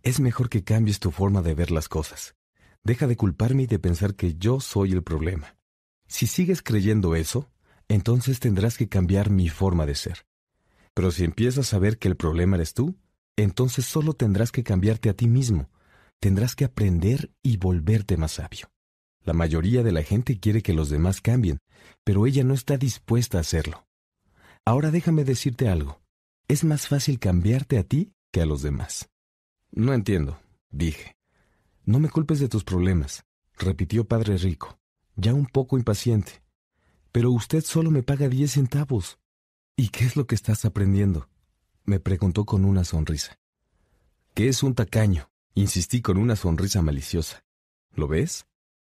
Es 0.06 0.20
mejor 0.20 0.48
que 0.48 0.64
cambies 0.64 1.00
tu 1.00 1.10
forma 1.10 1.42
de 1.42 1.54
ver 1.54 1.70
las 1.70 1.88
cosas. 1.88 2.34
Deja 2.82 3.06
de 3.06 3.16
culparme 3.16 3.64
y 3.64 3.66
de 3.66 3.78
pensar 3.78 4.14
que 4.14 4.36
yo 4.36 4.60
soy 4.60 4.92
el 4.92 5.02
problema. 5.02 5.58
Si 6.06 6.26
sigues 6.26 6.62
creyendo 6.62 7.14
eso, 7.16 7.50
entonces 7.88 8.40
tendrás 8.40 8.78
que 8.78 8.88
cambiar 8.88 9.30
mi 9.30 9.48
forma 9.50 9.84
de 9.84 9.96
ser. 9.96 10.24
Pero 10.94 11.10
si 11.10 11.24
empiezas 11.24 11.74
a 11.74 11.78
ver 11.78 11.98
que 11.98 12.08
el 12.08 12.16
problema 12.16 12.56
eres 12.56 12.72
tú, 12.72 12.96
entonces 13.36 13.84
solo 13.84 14.14
tendrás 14.14 14.52
que 14.52 14.62
cambiarte 14.62 15.10
a 15.10 15.14
ti 15.14 15.26
mismo 15.26 15.68
tendrás 16.20 16.54
que 16.54 16.64
aprender 16.64 17.30
y 17.42 17.56
volverte 17.56 18.16
más 18.16 18.32
sabio. 18.32 18.70
La 19.24 19.32
mayoría 19.32 19.82
de 19.82 19.92
la 19.92 20.02
gente 20.02 20.38
quiere 20.38 20.62
que 20.62 20.72
los 20.72 20.88
demás 20.88 21.20
cambien, 21.20 21.58
pero 22.04 22.26
ella 22.26 22.44
no 22.44 22.54
está 22.54 22.76
dispuesta 22.76 23.38
a 23.38 23.40
hacerlo. 23.40 23.86
Ahora 24.64 24.90
déjame 24.90 25.24
decirte 25.24 25.68
algo. 25.68 26.00
Es 26.48 26.64
más 26.64 26.88
fácil 26.88 27.18
cambiarte 27.18 27.78
a 27.78 27.84
ti 27.84 28.12
que 28.32 28.40
a 28.40 28.46
los 28.46 28.62
demás. 28.62 29.08
No 29.76 29.92
entiendo, 29.92 30.40
dije. 30.70 31.18
No 31.84 32.00
me 32.00 32.08
culpes 32.08 32.40
de 32.40 32.48
tus 32.48 32.64
problemas, 32.64 33.26
repitió 33.58 34.08
Padre 34.08 34.38
Rico, 34.38 34.78
ya 35.16 35.34
un 35.34 35.44
poco 35.44 35.76
impaciente. 35.76 36.42
Pero 37.12 37.30
usted 37.30 37.62
solo 37.62 37.90
me 37.90 38.02
paga 38.02 38.30
diez 38.30 38.52
centavos. 38.52 39.18
¿Y 39.76 39.90
qué 39.90 40.06
es 40.06 40.16
lo 40.16 40.26
que 40.26 40.34
estás 40.34 40.64
aprendiendo? 40.64 41.28
me 41.84 42.00
preguntó 42.00 42.46
con 42.46 42.64
una 42.64 42.84
sonrisa. 42.84 43.38
¿Qué 44.32 44.48
es 44.48 44.62
un 44.62 44.74
tacaño? 44.74 45.30
Insistí 45.54 46.00
con 46.00 46.16
una 46.16 46.36
sonrisa 46.36 46.80
maliciosa. 46.80 47.44
¿Lo 47.92 48.08
ves? 48.08 48.46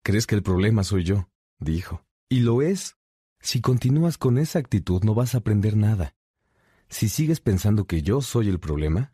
¿Crees 0.03 0.27
que 0.27 0.35
el 0.35 0.43
problema 0.43 0.83
soy 0.83 1.05
yo? 1.05 1.29
dijo. 1.61 2.05
Y 2.29 2.41
lo 2.41 2.61
es. 2.61 2.97
Si 3.39 3.61
continúas 3.61 4.19
con 4.19 4.37
esa 4.37 4.59
actitud 4.59 5.05
no 5.05 5.15
vas 5.15 5.37
a 5.37 5.39
aprender 5.39 5.77
nada. 5.77 6.17
Si 6.89 7.09
sigues 7.09 7.41
pensando 7.41 7.87
que 7.87 8.03
yo 8.03 8.21
soy 8.21 8.49
el 8.49 8.59
problema, 8.59 9.12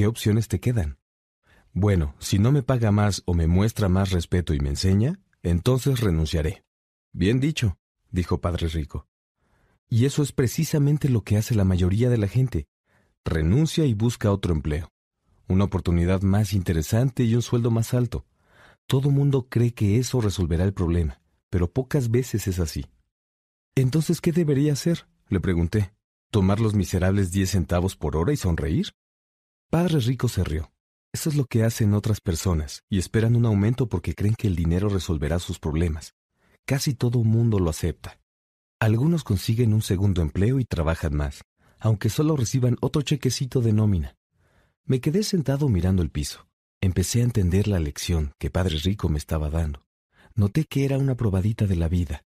¿qué 0.00 0.06
opciones 0.06 0.48
te 0.48 0.60
quedan? 0.60 0.96
Bueno, 1.74 2.14
si 2.20 2.38
no 2.38 2.52
me 2.52 2.62
paga 2.62 2.90
más 2.90 3.22
o 3.26 3.34
me 3.34 3.46
muestra 3.46 3.90
más 3.90 4.12
respeto 4.12 4.54
y 4.54 4.58
me 4.58 4.70
enseña, 4.70 5.20
entonces 5.42 6.00
renunciaré. 6.00 6.64
Bien 7.12 7.38
dicho, 7.38 7.76
dijo 8.10 8.40
Padre 8.40 8.68
Rico. 8.68 9.06
Y 9.90 10.06
eso 10.06 10.22
es 10.22 10.32
precisamente 10.32 11.10
lo 11.10 11.22
que 11.22 11.36
hace 11.36 11.54
la 11.54 11.64
mayoría 11.64 12.08
de 12.08 12.16
la 12.16 12.28
gente. 12.28 12.66
Renuncia 13.26 13.84
y 13.84 13.92
busca 13.92 14.32
otro 14.32 14.54
empleo. 14.54 14.90
Una 15.48 15.64
oportunidad 15.64 16.22
más 16.22 16.54
interesante 16.54 17.24
y 17.24 17.34
un 17.34 17.42
sueldo 17.42 17.70
más 17.70 17.92
alto. 17.92 18.24
Todo 18.86 19.10
mundo 19.10 19.48
cree 19.50 19.74
que 19.74 19.98
eso 19.98 20.22
resolverá 20.22 20.64
el 20.64 20.72
problema, 20.72 21.20
pero 21.50 21.70
pocas 21.70 22.10
veces 22.10 22.48
es 22.48 22.58
así. 22.58 22.86
Entonces, 23.74 24.22
¿qué 24.22 24.32
debería 24.32 24.72
hacer? 24.72 25.06
le 25.28 25.40
pregunté. 25.40 25.92
¿Tomar 26.30 26.58
los 26.58 26.72
miserables 26.72 27.32
diez 27.32 27.50
centavos 27.50 27.96
por 27.96 28.16
hora 28.16 28.32
y 28.32 28.38
sonreír? 28.38 28.94
Padre 29.70 30.00
Rico 30.00 30.28
se 30.28 30.42
rió. 30.42 30.72
Eso 31.12 31.30
es 31.30 31.36
lo 31.36 31.44
que 31.44 31.62
hacen 31.62 31.94
otras 31.94 32.20
personas, 32.20 32.82
y 32.90 32.98
esperan 32.98 33.36
un 33.36 33.46
aumento 33.46 33.88
porque 33.88 34.16
creen 34.16 34.34
que 34.34 34.48
el 34.48 34.56
dinero 34.56 34.88
resolverá 34.88 35.38
sus 35.38 35.60
problemas. 35.60 36.12
Casi 36.66 36.92
todo 36.92 37.22
mundo 37.22 37.60
lo 37.60 37.70
acepta. 37.70 38.20
Algunos 38.80 39.22
consiguen 39.22 39.72
un 39.72 39.82
segundo 39.82 40.22
empleo 40.22 40.58
y 40.58 40.64
trabajan 40.64 41.14
más, 41.14 41.42
aunque 41.78 42.10
solo 42.10 42.34
reciban 42.34 42.78
otro 42.80 43.02
chequecito 43.02 43.60
de 43.60 43.72
nómina. 43.72 44.16
Me 44.86 45.00
quedé 45.00 45.22
sentado 45.22 45.68
mirando 45.68 46.02
el 46.02 46.10
piso. 46.10 46.48
Empecé 46.80 47.20
a 47.20 47.24
entender 47.24 47.68
la 47.68 47.78
lección 47.78 48.32
que 48.40 48.50
Padre 48.50 48.76
Rico 48.78 49.08
me 49.08 49.18
estaba 49.18 49.50
dando. 49.50 49.86
Noté 50.34 50.64
que 50.64 50.84
era 50.84 50.98
una 50.98 51.14
probadita 51.14 51.68
de 51.68 51.76
la 51.76 51.88
vida. 51.88 52.24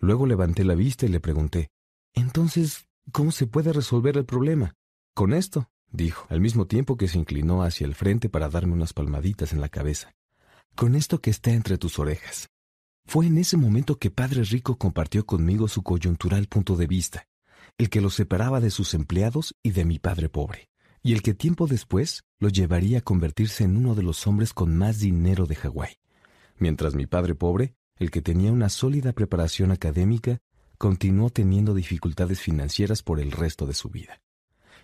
Luego 0.00 0.26
levanté 0.26 0.64
la 0.64 0.74
vista 0.74 1.06
y 1.06 1.10
le 1.10 1.20
pregunté, 1.20 1.68
Entonces, 2.14 2.88
¿cómo 3.12 3.30
se 3.30 3.46
puede 3.46 3.72
resolver 3.72 4.16
el 4.16 4.24
problema? 4.24 4.74
Con 5.14 5.34
esto, 5.34 5.70
dijo, 5.90 6.26
al 6.28 6.40
mismo 6.40 6.66
tiempo 6.66 6.96
que 6.96 7.08
se 7.08 7.18
inclinó 7.18 7.62
hacia 7.62 7.86
el 7.86 7.94
frente 7.94 8.28
para 8.28 8.48
darme 8.48 8.74
unas 8.74 8.92
palmaditas 8.92 9.52
en 9.52 9.60
la 9.60 9.68
cabeza. 9.68 10.12
Con 10.74 10.94
esto 10.94 11.20
que 11.20 11.30
está 11.30 11.50
entre 11.52 11.78
tus 11.78 11.98
orejas. 11.98 12.48
Fue 13.06 13.26
en 13.26 13.38
ese 13.38 13.56
momento 13.56 13.98
que 13.98 14.10
Padre 14.10 14.44
Rico 14.44 14.76
compartió 14.76 15.26
conmigo 15.26 15.66
su 15.68 15.82
coyuntural 15.82 16.46
punto 16.46 16.76
de 16.76 16.86
vista, 16.86 17.26
el 17.76 17.90
que 17.90 18.00
lo 18.00 18.10
separaba 18.10 18.60
de 18.60 18.70
sus 18.70 18.94
empleados 18.94 19.54
y 19.62 19.70
de 19.70 19.84
mi 19.84 19.98
padre 19.98 20.28
pobre, 20.28 20.68
y 21.02 21.12
el 21.12 21.22
que 21.22 21.34
tiempo 21.34 21.66
después 21.66 22.24
lo 22.38 22.48
llevaría 22.48 22.98
a 22.98 23.02
convertirse 23.02 23.64
en 23.64 23.76
uno 23.76 23.94
de 23.94 24.02
los 24.02 24.26
hombres 24.26 24.52
con 24.52 24.76
más 24.76 25.00
dinero 25.00 25.46
de 25.46 25.56
Hawái, 25.56 25.98
mientras 26.58 26.94
mi 26.94 27.06
padre 27.06 27.34
pobre, 27.34 27.74
el 27.96 28.10
que 28.10 28.22
tenía 28.22 28.52
una 28.52 28.68
sólida 28.68 29.12
preparación 29.12 29.72
académica, 29.72 30.38
continuó 30.78 31.30
teniendo 31.30 31.74
dificultades 31.74 32.40
financieras 32.40 33.02
por 33.02 33.20
el 33.20 33.32
resto 33.32 33.66
de 33.66 33.74
su 33.74 33.90
vida. 33.90 34.20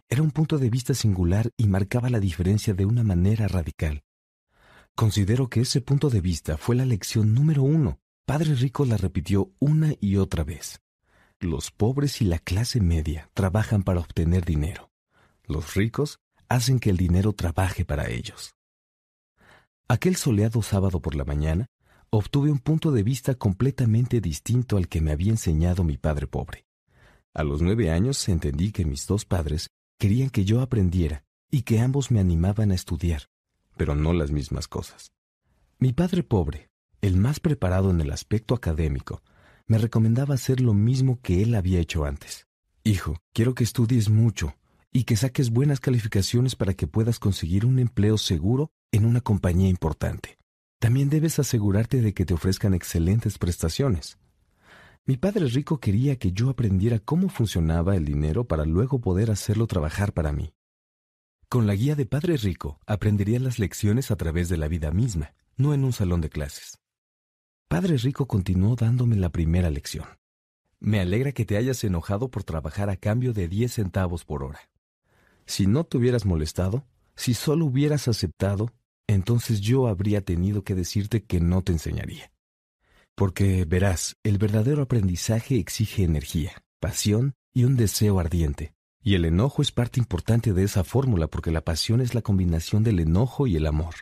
Era 0.09 0.23
un 0.23 0.31
punto 0.31 0.59
de 0.59 0.71
vista 0.71 0.95
singular 0.95 1.51
y 1.57 1.67
marcaba 1.67 2.11
la 2.11 2.21
diferencia 2.21 2.75
de 2.75 2.87
una 2.87 3.03
manera 3.03 3.49
radical. 3.49 4.05
Considero 4.95 5.49
que 5.49 5.61
ese 5.61 5.81
punto 5.81 6.11
de 6.11 6.21
vista 6.21 6.57
fue 6.57 6.77
la 6.77 6.85
lección 6.85 7.35
número 7.35 7.65
uno. 7.65 7.99
Padre 8.25 8.55
Rico 8.55 8.85
la 8.85 8.97
repitió 8.97 9.53
una 9.59 9.95
y 10.01 10.17
otra 10.17 10.45
vez. 10.45 10.81
Los 11.41 11.73
pobres 11.73 12.23
y 12.23 12.25
la 12.25 12.39
clase 12.39 12.81
media 12.81 13.31
trabajan 13.35 13.83
para 13.83 14.01
obtener 14.01 14.45
dinero. 14.45 14.91
Los 15.45 15.75
ricos 15.75 16.21
hacen 16.49 16.79
que 16.79 16.91
el 16.91 16.97
dinero 16.97 17.33
trabaje 17.33 17.85
para 17.85 18.09
ellos. 18.09 18.55
Aquel 19.89 20.17
soleado 20.17 20.63
sábado 20.63 21.01
por 21.01 21.17
la 21.17 21.25
mañana, 21.25 21.67
obtuve 22.11 22.51
un 22.51 22.61
punto 22.61 22.93
de 22.93 23.03
vista 23.03 23.35
completamente 23.35 24.21
distinto 24.21 24.77
al 24.77 24.89
que 24.89 25.01
me 25.01 25.11
había 25.11 25.33
enseñado 25.33 25.83
mi 25.83 25.97
padre 25.97 26.27
pobre. 26.29 26.65
A 27.35 27.45
los 27.45 27.61
nueve 27.61 27.91
años 27.91 28.29
entendí 28.29 28.73
que 28.73 28.85
mis 28.85 29.07
dos 29.07 29.25
padres 29.25 29.69
Querían 29.99 30.29
que 30.29 30.45
yo 30.45 30.61
aprendiera 30.61 31.25
y 31.51 31.63
que 31.63 31.81
ambos 31.81 32.11
me 32.11 32.21
animaban 32.21 32.71
a 32.71 32.75
estudiar, 32.75 33.31
pero 33.77 33.95
no 33.95 34.13
las 34.13 34.31
mismas 34.31 34.69
cosas. 34.69 35.13
Mi 35.79 35.93
padre 35.95 36.23
pobre, 36.23 36.69
el 37.01 37.17
más 37.17 37.41
preparado 37.41 37.91
en 37.91 38.01
el 38.03 38.13
aspecto 38.13 38.55
académico, 38.55 39.23
me 39.67 39.79
recomendaba 39.79 40.35
hacer 40.35 40.61
lo 40.61 40.75
mismo 40.75 41.19
que 41.23 41.43
él 41.43 41.55
había 41.55 41.81
hecho 41.81 42.05
antes. 42.05 42.47
Hijo, 42.85 43.17
quiero 43.33 43.55
que 43.55 43.65
estudies 43.65 44.11
mucho 44.11 44.55
y 44.93 45.05
que 45.05 45.17
saques 45.17 45.51
buenas 45.51 45.81
calificaciones 45.81 46.57
para 46.57 46.75
que 46.75 46.87
puedas 46.87 47.19
conseguir 47.19 47.65
un 47.65 47.79
empleo 47.79 48.19
seguro 48.19 48.71
en 48.93 49.07
una 49.07 49.23
compañía 49.23 49.69
importante. 49.69 50.37
También 50.79 51.09
debes 51.09 51.39
asegurarte 51.39 52.03
de 52.03 52.13
que 52.13 52.27
te 52.27 52.35
ofrezcan 52.35 52.75
excelentes 52.75 53.39
prestaciones. 53.39 54.19
Mi 55.09 55.17
padre 55.17 55.47
rico 55.47 55.79
quería 55.79 56.17
que 56.17 56.33
yo 56.33 56.51
aprendiera 56.51 56.99
cómo 56.99 57.29
funcionaba 57.29 57.95
el 57.95 58.05
dinero 58.05 58.49
para 58.49 58.65
luego 58.65 59.01
poder 59.01 59.31
hacerlo 59.31 59.69
trabajar 59.69 60.13
para 60.13 60.33
mí. 60.33 60.53
Con 61.49 61.69
la 61.69 61.77
guía 61.77 61.95
de 61.95 62.07
Padre 62.07 62.37
Rico 62.37 62.81
aprendería 62.87 63.39
las 63.39 63.61
lecciones 63.61 64.11
a 64.11 64.17
través 64.17 64.49
de 64.49 64.57
la 64.57 64.67
vida 64.67 64.91
misma, 64.91 65.33
no 65.57 65.73
en 65.75 65.85
un 65.85 65.93
salón 65.93 66.23
de 66.23 66.29
clases. 66.29 66.81
Padre 67.69 67.99
Rico 67.99 68.27
continuó 68.27 68.75
dándome 68.75 69.15
la 69.15 69.31
primera 69.31 69.71
lección. 69.71 70.07
Me 70.81 70.99
alegra 70.99 71.31
que 71.31 71.45
te 71.45 71.57
hayas 71.57 71.85
enojado 71.85 72.29
por 72.29 72.43
trabajar 72.43 72.91
a 72.91 72.97
cambio 72.97 73.33
de 73.33 73.47
diez 73.47 73.75
centavos 73.75 74.25
por 74.25 74.43
hora. 74.43 74.69
Si 75.47 75.69
no 75.69 75.85
te 75.85 75.99
hubieras 75.99 76.27
molestado, 76.27 76.85
si 77.15 77.33
solo 77.33 77.67
hubieras 77.67 78.09
aceptado, 78.09 78.73
entonces 79.07 79.61
yo 79.61 79.87
habría 79.87 80.23
tenido 80.23 80.65
que 80.65 80.75
decirte 80.75 81.23
que 81.23 81.39
no 81.39 81.63
te 81.63 81.71
enseñaría. 81.71 82.33
Porque, 83.17 83.65
verás, 83.65 84.17
el 84.23 84.37
verdadero 84.37 84.83
aprendizaje 84.83 85.59
exige 85.59 86.05
energía, 86.05 86.63
pasión 86.81 87.35
y 87.55 87.65
un 87.65 87.75
deseo 87.77 88.21
ardiente. 88.21 88.75
Y 89.03 89.15
el 89.15 89.25
enojo 89.25 89.63
es 89.63 89.73
parte 89.73 89.99
importante 89.99 90.53
de 90.53 90.65
esa 90.65 90.85
fórmula 90.85 91.27
porque 91.27 91.51
la 91.51 91.63
pasión 91.63 92.03
es 92.03 92.15
la 92.15 92.21
combinación 92.21 92.85
del 92.85 93.01
enojo 93.01 93.47
y 93.47 93.57
el 93.57 93.67
amor. 93.67 93.95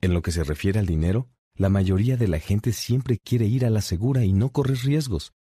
En 0.00 0.14
lo 0.14 0.22
que 0.22 0.32
se 0.32 0.44
refiere 0.44 0.78
al 0.78 0.86
dinero, 0.86 1.28
la 1.54 1.68
mayoría 1.68 2.16
de 2.16 2.26
la 2.26 2.38
gente 2.38 2.72
siempre 2.72 3.18
quiere 3.18 3.44
ir 3.44 3.66
a 3.66 3.70
la 3.70 3.82
segura 3.82 4.24
y 4.24 4.32
no 4.32 4.48
correr 4.48 4.78
riesgos. 4.78 5.34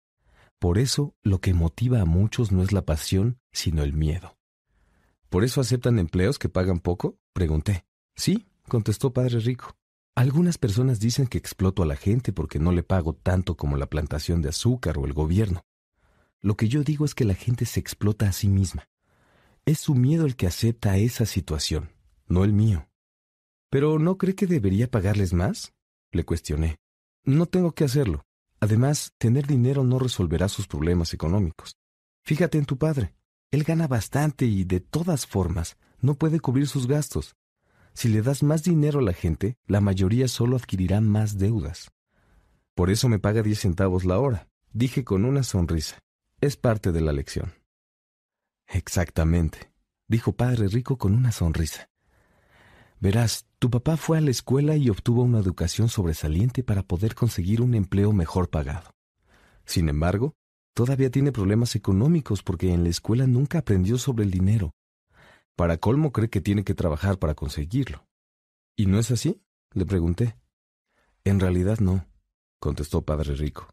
Por 0.59 0.77
eso, 0.77 1.15
lo 1.23 1.39
que 1.39 1.53
motiva 1.53 2.01
a 2.01 2.05
muchos 2.05 2.51
no 2.51 2.61
es 2.61 2.73
la 2.73 2.85
pasión, 2.85 3.39
sino 3.53 3.83
el 3.83 3.93
miedo. 3.93 4.37
¿Por 5.29 5.45
eso 5.45 5.61
aceptan 5.61 5.97
empleos 5.97 6.37
que 6.37 6.49
pagan 6.49 6.81
poco? 6.81 7.17
Pregunté. 7.31 7.85
Sí, 8.17 8.47
contestó 8.67 9.13
Padre 9.13 9.39
Rico. 9.39 9.77
Algunas 10.15 10.57
personas 10.57 10.99
dicen 10.99 11.27
que 11.27 11.37
exploto 11.37 11.83
a 11.83 11.85
la 11.85 11.95
gente 11.95 12.33
porque 12.33 12.59
no 12.59 12.71
le 12.73 12.83
pago 12.83 13.13
tanto 13.13 13.55
como 13.55 13.77
la 13.77 13.89
plantación 13.89 14.41
de 14.41 14.49
azúcar 14.49 14.97
o 14.97 15.05
el 15.05 15.13
gobierno. 15.13 15.61
Lo 16.41 16.57
que 16.57 16.67
yo 16.67 16.83
digo 16.83 17.05
es 17.05 17.15
que 17.15 17.23
la 17.23 17.33
gente 17.33 17.65
se 17.65 17.79
explota 17.79 18.27
a 18.27 18.33
sí 18.33 18.49
misma. 18.49 18.89
Es 19.65 19.79
su 19.79 19.95
miedo 19.95 20.25
el 20.25 20.35
que 20.35 20.47
acepta 20.47 20.97
esa 20.97 21.25
situación, 21.25 21.91
no 22.27 22.43
el 22.43 22.51
mío. 22.51 22.89
¿Pero 23.69 23.99
no 23.99 24.17
cree 24.17 24.35
que 24.35 24.47
debería 24.47 24.91
pagarles 24.91 25.33
más? 25.33 25.73
Le 26.11 26.25
cuestioné. 26.25 26.77
No 27.23 27.45
tengo 27.45 27.71
que 27.71 27.85
hacerlo. 27.85 28.25
Además, 28.59 29.13
tener 29.17 29.47
dinero 29.47 29.83
no 29.83 29.97
resolverá 29.97 30.49
sus 30.49 30.67
problemas 30.67 31.13
económicos. 31.13 31.77
Fíjate 32.23 32.57
en 32.57 32.65
tu 32.65 32.77
padre. 32.77 33.13
Él 33.49 33.63
gana 33.63 33.87
bastante 33.87 34.45
y, 34.45 34.65
de 34.65 34.81
todas 34.81 35.25
formas, 35.25 35.77
no 35.99 36.15
puede 36.15 36.39
cubrir 36.39 36.67
sus 36.67 36.85
gastos. 36.87 37.35
Si 37.93 38.07
le 38.07 38.21
das 38.21 38.43
más 38.43 38.63
dinero 38.63 38.99
a 38.99 39.03
la 39.03 39.13
gente, 39.13 39.57
la 39.67 39.81
mayoría 39.81 40.27
solo 40.27 40.55
adquirirá 40.55 41.01
más 41.01 41.37
deudas. 41.37 41.91
Por 42.73 42.89
eso 42.89 43.09
me 43.09 43.19
paga 43.19 43.41
diez 43.41 43.59
centavos 43.59 44.05
la 44.05 44.19
hora, 44.19 44.47
dije 44.71 45.03
con 45.03 45.25
una 45.25 45.43
sonrisa. 45.43 45.99
Es 46.39 46.55
parte 46.55 46.91
de 46.91 47.01
la 47.01 47.11
lección. 47.11 47.53
Exactamente, 48.67 49.71
dijo 50.07 50.31
Padre 50.31 50.67
Rico 50.67 50.97
con 50.97 51.13
una 51.13 51.31
sonrisa. 51.31 51.89
Verás, 52.99 53.45
tu 53.59 53.69
papá 53.69 53.97
fue 53.97 54.17
a 54.17 54.21
la 54.21 54.31
escuela 54.31 54.75
y 54.77 54.89
obtuvo 54.89 55.23
una 55.23 55.39
educación 55.39 55.89
sobresaliente 55.89 56.63
para 56.63 56.83
poder 56.83 57.15
conseguir 57.15 57.61
un 57.61 57.73
empleo 57.75 58.13
mejor 58.13 58.49
pagado. 58.49 58.91
Sin 59.65 59.89
embargo, 59.89 60.33
todavía 60.73 61.09
tiene 61.09 61.31
problemas 61.31 61.75
económicos 61.75 62.43
porque 62.43 62.71
en 62.73 62.83
la 62.83 62.89
escuela 62.89 63.27
nunca 63.27 63.59
aprendió 63.59 63.97
sobre 63.97 64.23
el 64.23 64.31
dinero 64.31 64.71
para 65.61 65.77
colmo 65.77 66.11
cree 66.11 66.27
que 66.27 66.41
tiene 66.41 66.63
que 66.63 66.73
trabajar 66.73 67.19
para 67.19 67.35
conseguirlo. 67.35 68.07
¿Y 68.75 68.87
no 68.87 68.97
es 68.97 69.11
así? 69.11 69.43
le 69.73 69.85
pregunté. 69.85 70.35
En 71.23 71.39
realidad 71.39 71.77
no, 71.77 72.07
contestó 72.59 73.03
Padre 73.03 73.35
Rico. 73.35 73.67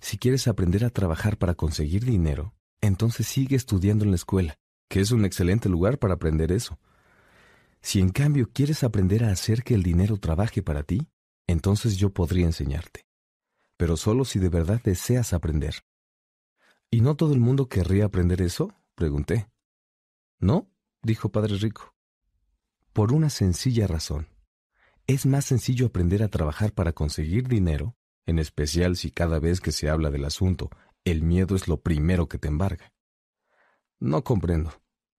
Si 0.00 0.16
quieres 0.16 0.48
aprender 0.48 0.82
a 0.82 0.88
trabajar 0.88 1.36
para 1.36 1.54
conseguir 1.54 2.06
dinero, 2.06 2.54
entonces 2.80 3.26
sigue 3.26 3.54
estudiando 3.54 4.02
en 4.02 4.12
la 4.12 4.16
escuela, 4.16 4.54
que 4.88 5.00
es 5.00 5.10
un 5.10 5.26
excelente 5.26 5.68
lugar 5.68 5.98
para 5.98 6.14
aprender 6.14 6.52
eso. 6.52 6.78
Si 7.82 8.00
en 8.00 8.08
cambio 8.08 8.48
quieres 8.50 8.82
aprender 8.82 9.22
a 9.24 9.30
hacer 9.30 9.62
que 9.62 9.74
el 9.74 9.82
dinero 9.82 10.16
trabaje 10.16 10.62
para 10.62 10.84
ti, 10.84 11.06
entonces 11.46 11.98
yo 11.98 12.14
podría 12.14 12.46
enseñarte. 12.46 13.04
Pero 13.76 13.98
solo 13.98 14.24
si 14.24 14.38
de 14.38 14.48
verdad 14.48 14.80
deseas 14.82 15.34
aprender. 15.34 15.82
¿Y 16.90 17.02
no 17.02 17.14
todo 17.14 17.34
el 17.34 17.40
mundo 17.40 17.68
querría 17.68 18.06
aprender 18.06 18.40
eso? 18.40 18.72
pregunté. 18.94 19.50
No, 20.38 20.70
dijo 21.02 21.30
Padre 21.30 21.56
Rico. 21.56 21.94
Por 22.92 23.12
una 23.12 23.30
sencilla 23.30 23.86
razón. 23.86 24.28
Es 25.06 25.26
más 25.26 25.44
sencillo 25.44 25.86
aprender 25.86 26.22
a 26.22 26.28
trabajar 26.28 26.72
para 26.72 26.92
conseguir 26.92 27.48
dinero, 27.48 27.96
en 28.26 28.38
especial 28.38 28.96
si 28.96 29.10
cada 29.10 29.38
vez 29.38 29.60
que 29.60 29.72
se 29.72 29.88
habla 29.88 30.10
del 30.10 30.24
asunto, 30.24 30.70
el 31.04 31.22
miedo 31.22 31.56
es 31.56 31.68
lo 31.68 31.80
primero 31.80 32.28
que 32.28 32.38
te 32.38 32.48
embarga. 32.48 32.92
No 33.98 34.22
comprendo, 34.24 34.72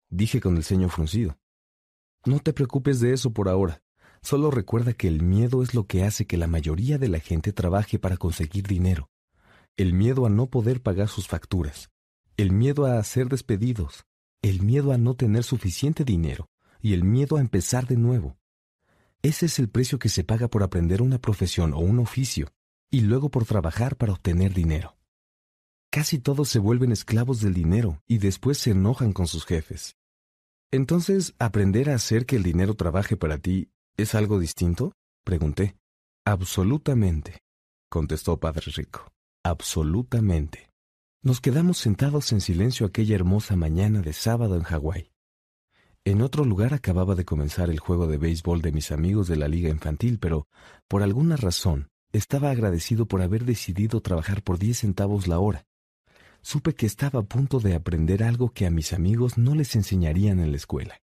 dije 0.09 0.39
con 0.39 0.57
el 0.57 0.63
ceño 0.63 0.89
fruncido. 0.89 1.37
No 2.25 2.39
te 2.39 2.53
preocupes 2.53 2.99
de 2.99 3.13
eso 3.13 3.33
por 3.33 3.49
ahora. 3.49 3.81
Solo 4.21 4.51
recuerda 4.51 4.93
que 4.93 5.07
el 5.07 5.23
miedo 5.23 5.63
es 5.63 5.73
lo 5.73 5.87
que 5.87 6.03
hace 6.03 6.27
que 6.27 6.37
la 6.37 6.47
mayoría 6.47 6.99
de 6.99 7.07
la 7.07 7.19
gente 7.19 7.51
trabaje 7.51 7.97
para 7.97 8.17
conseguir 8.17 8.67
dinero. 8.67 9.09
El 9.75 9.93
miedo 9.93 10.25
a 10.27 10.29
no 10.29 10.47
poder 10.47 10.81
pagar 10.81 11.07
sus 11.07 11.27
facturas. 11.27 11.89
El 12.37 12.51
miedo 12.51 12.85
a 12.85 13.03
ser 13.03 13.29
despedidos. 13.29 14.05
El 14.41 14.61
miedo 14.61 14.91
a 14.91 14.97
no 14.97 15.15
tener 15.15 15.43
suficiente 15.43 16.03
dinero. 16.03 16.49
Y 16.81 16.93
el 16.93 17.03
miedo 17.03 17.37
a 17.37 17.41
empezar 17.41 17.85
de 17.85 17.95
nuevo. 17.95 18.37
Ese 19.21 19.45
es 19.45 19.59
el 19.59 19.69
precio 19.69 19.99
que 19.99 20.09
se 20.09 20.23
paga 20.23 20.47
por 20.47 20.63
aprender 20.63 21.03
una 21.03 21.19
profesión 21.19 21.73
o 21.73 21.79
un 21.79 21.99
oficio, 21.99 22.51
y 22.89 23.01
luego 23.01 23.29
por 23.29 23.45
trabajar 23.45 23.95
para 23.97 24.13
obtener 24.13 24.51
dinero. 24.53 24.97
Casi 25.91 26.17
todos 26.17 26.49
se 26.49 26.57
vuelven 26.57 26.91
esclavos 26.91 27.39
del 27.41 27.53
dinero 27.53 28.01
y 28.07 28.17
después 28.17 28.57
se 28.57 28.71
enojan 28.71 29.13
con 29.13 29.27
sus 29.27 29.45
jefes. 29.45 29.95
Entonces, 30.71 31.35
¿aprender 31.37 31.89
a 31.89 31.95
hacer 31.95 32.25
que 32.25 32.37
el 32.37 32.43
dinero 32.43 32.73
trabaje 32.73 33.17
para 33.17 33.37
ti 33.37 33.69
es 33.97 34.15
algo 34.15 34.39
distinto? 34.39 34.93
Pregunté. 35.23 35.75
Absolutamente, 36.25 37.43
contestó 37.89 38.39
Padre 38.39 38.71
Rico. 38.73 39.11
Absolutamente. 39.43 40.70
Nos 41.23 41.39
quedamos 41.39 41.77
sentados 41.77 42.31
en 42.31 42.41
silencio 42.41 42.85
aquella 42.85 43.15
hermosa 43.15 43.55
mañana 43.55 44.01
de 44.01 44.13
sábado 44.13 44.55
en 44.55 44.63
Hawái. 44.63 45.11
En 46.03 46.21
otro 46.21 46.45
lugar 46.45 46.73
acababa 46.73 47.13
de 47.15 47.25
comenzar 47.25 47.69
el 47.69 47.79
juego 47.79 48.07
de 48.07 48.17
béisbol 48.17 48.61
de 48.61 48.71
mis 48.71 48.91
amigos 48.91 49.27
de 49.27 49.35
la 49.35 49.47
liga 49.47 49.69
infantil, 49.69 50.17
pero, 50.19 50.47
por 50.87 51.03
alguna 51.03 51.35
razón, 51.35 51.89
estaba 52.11 52.49
agradecido 52.49 53.05
por 53.05 53.21
haber 53.21 53.45
decidido 53.45 54.01
trabajar 54.01 54.41
por 54.41 54.57
diez 54.57 54.79
centavos 54.79 55.27
la 55.27 55.39
hora 55.39 55.65
supe 56.41 56.73
que 56.73 56.85
estaba 56.85 57.19
a 57.19 57.23
punto 57.23 57.59
de 57.59 57.75
aprender 57.75 58.23
algo 58.23 58.49
que 58.49 58.65
a 58.65 58.71
mis 58.71 58.93
amigos 58.93 59.37
no 59.37 59.55
les 59.55 59.75
enseñarían 59.75 60.39
en 60.39 60.51
la 60.51 60.57
escuela. 60.57 61.01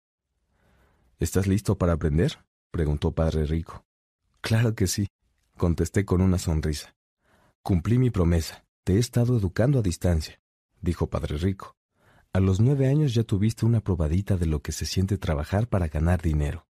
¿Estás 1.18 1.46
listo 1.46 1.78
para 1.78 1.92
aprender? 1.92 2.38
preguntó 2.70 3.12
Padre 3.12 3.46
Rico. 3.46 3.84
Claro 4.40 4.74
que 4.74 4.86
sí, 4.86 5.08
contesté 5.56 6.04
con 6.04 6.20
una 6.20 6.38
sonrisa. 6.38 6.94
Cumplí 7.62 7.98
mi 7.98 8.10
promesa. 8.10 8.65
Te 8.86 8.94
he 8.94 8.98
estado 9.00 9.36
educando 9.36 9.80
a 9.80 9.82
distancia, 9.82 10.38
dijo 10.80 11.08
Padre 11.08 11.38
Rico. 11.38 11.74
A 12.32 12.38
los 12.38 12.60
nueve 12.60 12.86
años 12.86 13.14
ya 13.14 13.24
tuviste 13.24 13.66
una 13.66 13.80
probadita 13.80 14.36
de 14.36 14.46
lo 14.46 14.62
que 14.62 14.70
se 14.70 14.86
siente 14.86 15.18
trabajar 15.18 15.66
para 15.66 15.88
ganar 15.88 16.22
dinero. 16.22 16.68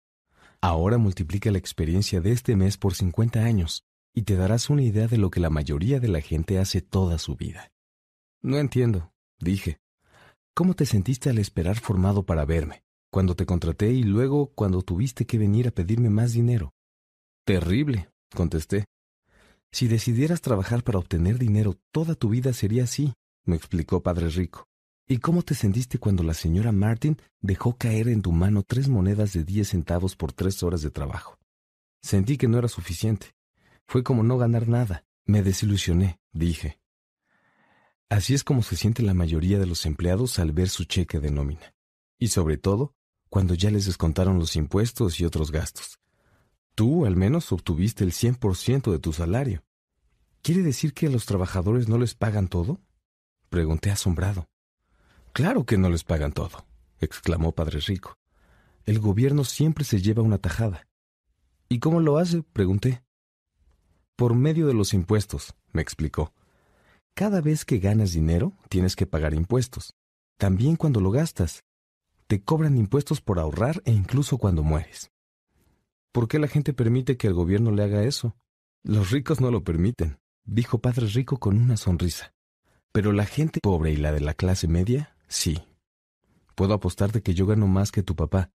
Ahora 0.63 0.97
multiplica 0.97 1.51
la 1.51 1.59
experiencia 1.59 2.23
de 2.23 2.33
este 2.33 2.57
mes 2.57 2.79
por 2.79 2.95
cincuenta 2.95 3.45
años 3.45 3.85
y 4.15 4.23
te 4.23 4.35
darás 4.35 4.71
una 4.71 4.83
idea 4.83 5.09
de 5.09 5.19
lo 5.19 5.29
que 5.29 5.41
la 5.41 5.51
mayoría 5.51 6.01
de 6.01 6.09
la 6.09 6.23
gente 6.23 6.59
hace 6.59 6.81
toda 6.81 7.19
su 7.19 7.37
vida. 7.37 7.71
No 8.41 8.57
entiendo, 8.57 9.13
dije. 9.39 9.77
¿Cómo 10.55 10.73
te 10.73 10.87
sentiste 10.87 11.29
al 11.29 11.37
esperar 11.37 11.79
formado 11.79 12.25
para 12.25 12.47
verme, 12.47 12.83
cuando 13.11 13.37
te 13.37 13.45
contraté 13.45 13.93
y 13.93 14.05
luego 14.05 14.53
cuando 14.55 14.81
tuviste 14.81 15.27
que 15.27 15.37
venir 15.37 15.69
a 15.69 15.71
pedirme 15.71 16.09
más 16.09 16.33
dinero? 16.33 16.73
Terrible, 17.45 18.09
contesté. 18.35 18.87
Si 19.77 19.89
decidieras 19.89 20.41
trabajar 20.41 20.83
para 20.83 20.99
obtener 20.99 21.39
dinero, 21.39 21.79
toda 21.93 22.15
tu 22.15 22.31
vida 22.31 22.55
sería 22.55 22.85
así, 22.85 23.13
me 23.45 23.57
explicó 23.57 24.03
Padre 24.03 24.31
Rico. 24.31 24.67
¿Y 25.07 25.19
cómo 25.19 25.43
te 25.43 25.55
sentiste 25.55 25.99
cuando 25.99 26.23
la 26.23 26.33
señora 26.33 26.73
Martin 26.73 27.21
dejó 27.43 27.77
caer 27.77 28.09
en 28.09 28.23
tu 28.23 28.33
mano 28.33 28.63
tres 28.63 28.89
monedas 28.89 29.35
de 29.35 29.45
diez 29.45 29.69
centavos 29.69 30.17
por 30.17 30.33
tres 30.33 30.63
horas 30.63 30.81
de 30.81 30.89
trabajo? 30.89 31.39
Sentí 32.01 32.39
que 32.39 32.49
no 32.49 32.57
era 32.57 32.69
suficiente. 32.69 33.35
Fue 33.87 34.03
como 34.03 34.23
no 34.23 34.39
ganar 34.39 34.67
nada. 34.67 35.05
Me 35.27 35.43
desilusioné, 35.43 36.21
dije. 36.33 36.81
Así 38.09 38.33
es 38.33 38.45
como 38.45 38.63
se 38.63 38.77
siente 38.77 39.03
la 39.03 39.13
mayoría 39.13 39.59
de 39.59 39.67
los 39.67 39.85
empleados 39.85 40.39
al 40.39 40.53
ver 40.53 40.71
su 40.71 40.85
cheque 40.85 41.21
de 41.21 41.31
nómina. 41.31 41.75
Y 42.19 42.29
sobre 42.29 42.57
todo, 42.57 42.95
cuando 43.29 43.53
ya 43.53 43.71
les 43.71 43.85
descontaron 43.85 44.39
los 44.39 44.57
impuestos 44.57 45.21
y 45.21 45.27
otros 45.27 45.53
gastos. 45.53 45.99
Tú 46.75 47.05
al 47.05 47.17
menos 47.17 47.53
obtuviste 47.53 48.05
el 48.05 48.13
100% 48.13 48.91
de 48.91 48.99
tu 48.99 49.13
salario. 49.13 49.66
¿Quiere 50.43 50.63
decir 50.63 50.95
que 50.95 51.07
a 51.07 51.11
los 51.11 51.27
trabajadores 51.27 51.89
no 51.89 51.99
les 51.99 52.15
pagan 52.15 52.49
todo? 52.49 52.81
Pregunté 53.49 53.91
asombrado. 53.91 54.49
Claro 55.33 55.67
que 55.67 55.77
no 55.77 55.91
les 55.91 56.05
pagan 56.05 56.33
todo, 56.33 56.67
exclamó 56.99 57.53
Padre 57.53 57.81
Rico. 57.81 58.17
El 58.85 59.01
gobierno 59.01 59.45
siempre 59.45 59.85
se 59.85 60.01
lleva 60.01 60.23
una 60.23 60.39
tajada. 60.39 60.89
¿Y 61.69 61.81
cómo 61.81 62.01
lo 62.01 62.19
hace? 62.19 62.43
pregunté. 62.43 63.03
Por 64.15 64.35
medio 64.35 64.67
de 64.67 64.75
los 64.75 64.95
impuestos, 64.95 65.55
me 65.73 65.83
explicó. 65.83 66.33
Cada 67.15 67.41
vez 67.41 67.65
que 67.65 67.79
ganas 67.79 68.13
dinero, 68.13 68.53
tienes 68.69 68.95
que 68.97 69.07
pagar 69.07 69.35
impuestos. 69.35 69.95
También 70.39 70.77
cuando 70.77 71.01
lo 71.01 71.11
gastas. 71.11 71.65
Te 72.27 72.43
cobran 72.43 72.77
impuestos 72.77 73.21
por 73.21 73.39
ahorrar 73.39 73.83
e 73.85 73.93
incluso 73.93 74.39
cuando 74.39 74.63
mueres. 74.63 75.11
¿Por 76.13 76.29
qué 76.29 76.39
la 76.39 76.49
gente 76.49 76.73
permite 76.73 77.17
que 77.17 77.27
el 77.27 77.35
gobierno 77.35 77.73
le 77.73 77.85
haga 77.85 78.05
eso? 78.05 78.37
Los 78.83 79.11
ricos 79.11 79.41
no 79.41 79.51
lo 79.51 79.65
permiten, 79.65 80.19
dijo 80.47 80.79
Padre 80.79 81.07
Rico 81.09 81.39
con 81.39 81.59
una 81.59 81.77
sonrisa. 81.77 82.33
Pero 82.93 83.13
la 83.13 83.27
gente 83.27 83.61
pobre 83.61 83.93
y 83.93 83.97
la 83.97 84.13
de 84.13 84.21
la 84.21 84.35
clase 84.35 84.69
media, 84.69 85.17
sí. 85.29 85.63
Puedo 86.55 86.73
apostarte 86.73 87.23
que 87.23 87.35
yo 87.35 87.47
gano 87.47 87.67
más 87.67 87.93
que 87.93 88.03
tu 88.03 88.17
papá, 88.17 88.51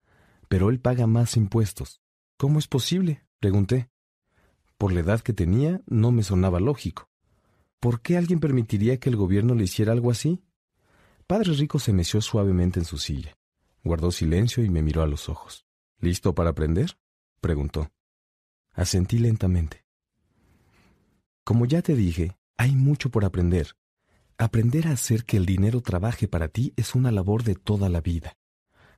pero 0.47 0.69
él 0.69 0.79
paga 0.79 1.07
más 1.07 1.35
impuestos. 1.35 2.01
¿Cómo 2.37 2.59
es 2.59 2.67
posible? 2.67 3.25
pregunté. 3.39 3.89
Por 4.77 4.93
la 4.93 5.01
edad 5.01 5.19
que 5.19 5.33
tenía, 5.33 5.81
no 5.87 6.11
me 6.11 6.23
sonaba 6.23 6.61
lógico. 6.61 7.09
¿Por 7.81 8.01
qué 8.01 8.17
alguien 8.17 8.39
permitiría 8.39 8.99
que 8.99 9.09
el 9.09 9.17
gobierno 9.17 9.55
le 9.55 9.65
hiciera 9.65 9.91
algo 9.91 10.11
así? 10.11 10.41
Padre 11.27 11.53
Rico 11.53 11.79
se 11.79 11.93
meció 11.93 12.21
suavemente 12.21 12.79
en 12.79 12.85
su 12.85 12.97
silla, 12.97 13.37
guardó 13.83 14.11
silencio 14.11 14.63
y 14.63 14.69
me 14.69 14.81
miró 14.81 15.03
a 15.03 15.07
los 15.07 15.29
ojos. 15.29 15.65
¿Listo 15.99 16.33
para 16.33 16.51
aprender? 16.51 16.97
preguntó. 17.41 17.91
Asentí 18.73 19.19
lentamente. 19.19 19.88
Como 21.49 21.65
ya 21.65 21.81
te 21.81 21.95
dije, 21.95 22.37
hay 22.57 22.75
mucho 22.75 23.09
por 23.09 23.25
aprender. 23.25 23.69
Aprender 24.37 24.87
a 24.87 24.91
hacer 24.91 25.25
que 25.25 25.35
el 25.35 25.47
dinero 25.47 25.81
trabaje 25.81 26.27
para 26.27 26.47
ti 26.47 26.73
es 26.75 26.93
una 26.93 27.11
labor 27.11 27.41
de 27.41 27.55
toda 27.55 27.89
la 27.89 28.01
vida. 28.01 28.37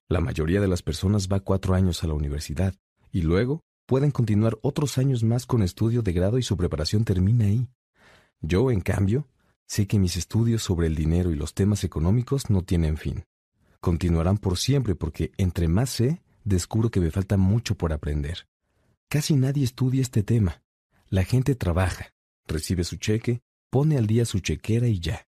La 0.09 0.19
mayoría 0.19 0.59
de 0.59 0.67
las 0.67 0.81
personas 0.81 1.29
va 1.31 1.39
cuatro 1.39 1.75
años 1.75 2.03
a 2.03 2.07
la 2.07 2.13
universidad 2.13 2.75
y 3.09 3.21
luego 3.21 3.61
pueden 3.85 4.11
continuar 4.11 4.59
otros 4.63 4.97
años 4.97 5.23
más 5.23 5.45
con 5.45 5.63
estudio 5.63 6.01
de 6.01 6.11
grado 6.11 6.37
y 6.39 6.43
su 6.43 6.57
preparación 6.57 7.05
termina 7.05 7.45
ahí. 7.45 7.69
Yo, 8.41 8.69
en 8.69 8.81
cambio, 8.81 9.29
sé 9.65 9.87
que 9.87 9.97
mis 9.97 10.17
estudios 10.17 10.61
sobre 10.61 10.87
el 10.87 10.95
dinero 10.95 11.31
y 11.31 11.35
los 11.35 11.53
temas 11.53 11.85
económicos 11.85 12.49
no 12.49 12.63
tienen 12.63 12.97
fin. 12.97 13.23
Continuarán 13.79 14.37
por 14.37 14.57
siempre 14.57 14.93
porque 14.93 15.31
entre 15.37 15.69
más 15.69 15.89
sé, 15.89 16.21
descubro 16.43 16.91
que 16.91 16.99
me 16.99 17.11
falta 17.11 17.37
mucho 17.37 17.75
por 17.75 17.93
aprender. 17.93 18.45
Casi 19.07 19.37
nadie 19.37 19.63
estudia 19.63 20.01
este 20.01 20.21
tema. 20.21 20.61
La 21.07 21.23
gente 21.23 21.55
trabaja, 21.55 22.11
recibe 22.47 22.83
su 22.83 22.97
cheque, 22.97 23.41
pone 23.69 23.97
al 23.97 24.07
día 24.07 24.25
su 24.25 24.39
chequera 24.39 24.87
y 24.87 24.99
ya. 24.99 25.27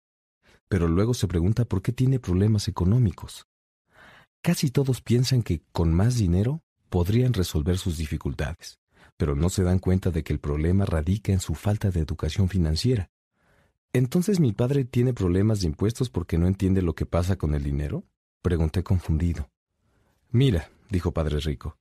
Pero 0.68 0.88
luego 0.88 1.14
se 1.14 1.28
pregunta 1.28 1.66
por 1.66 1.82
qué 1.82 1.92
tiene 1.92 2.20
problemas 2.20 2.68
económicos. 2.68 3.46
Casi 4.42 4.72
todos 4.72 5.02
piensan 5.02 5.44
que 5.44 5.62
con 5.72 5.94
más 5.94 6.16
dinero 6.16 6.62
podrían 6.90 7.34
resolver 7.34 7.78
sus 7.78 7.98
dificultades 7.98 8.80
pero 9.20 9.36
no 9.36 9.50
se 9.50 9.64
dan 9.64 9.80
cuenta 9.80 10.12
de 10.12 10.24
que 10.24 10.32
el 10.32 10.40
problema 10.40 10.86
radica 10.86 11.34
en 11.34 11.42
su 11.42 11.54
falta 11.54 11.92
de 11.92 12.00
educación 12.00 12.48
financiera. 12.48 13.10
¿Entonces 13.92 14.40
mi 14.40 14.54
padre 14.54 14.86
tiene 14.86 15.14
problemas 15.14 15.60
de 15.60 15.68
impuestos 15.68 16.10
porque 16.10 16.38
no 16.38 16.48
entiende 16.48 16.82
lo 16.82 16.96
que 16.96 17.06
pasa 17.06 17.36
con 17.36 17.54
el 17.54 17.62
dinero? 17.62 18.06
Pregunté 18.42 18.82
confundido. 18.82 19.50
Mira, 20.32 20.70
dijo 20.90 21.12
Padre 21.12 21.42
Rico, 21.42 21.76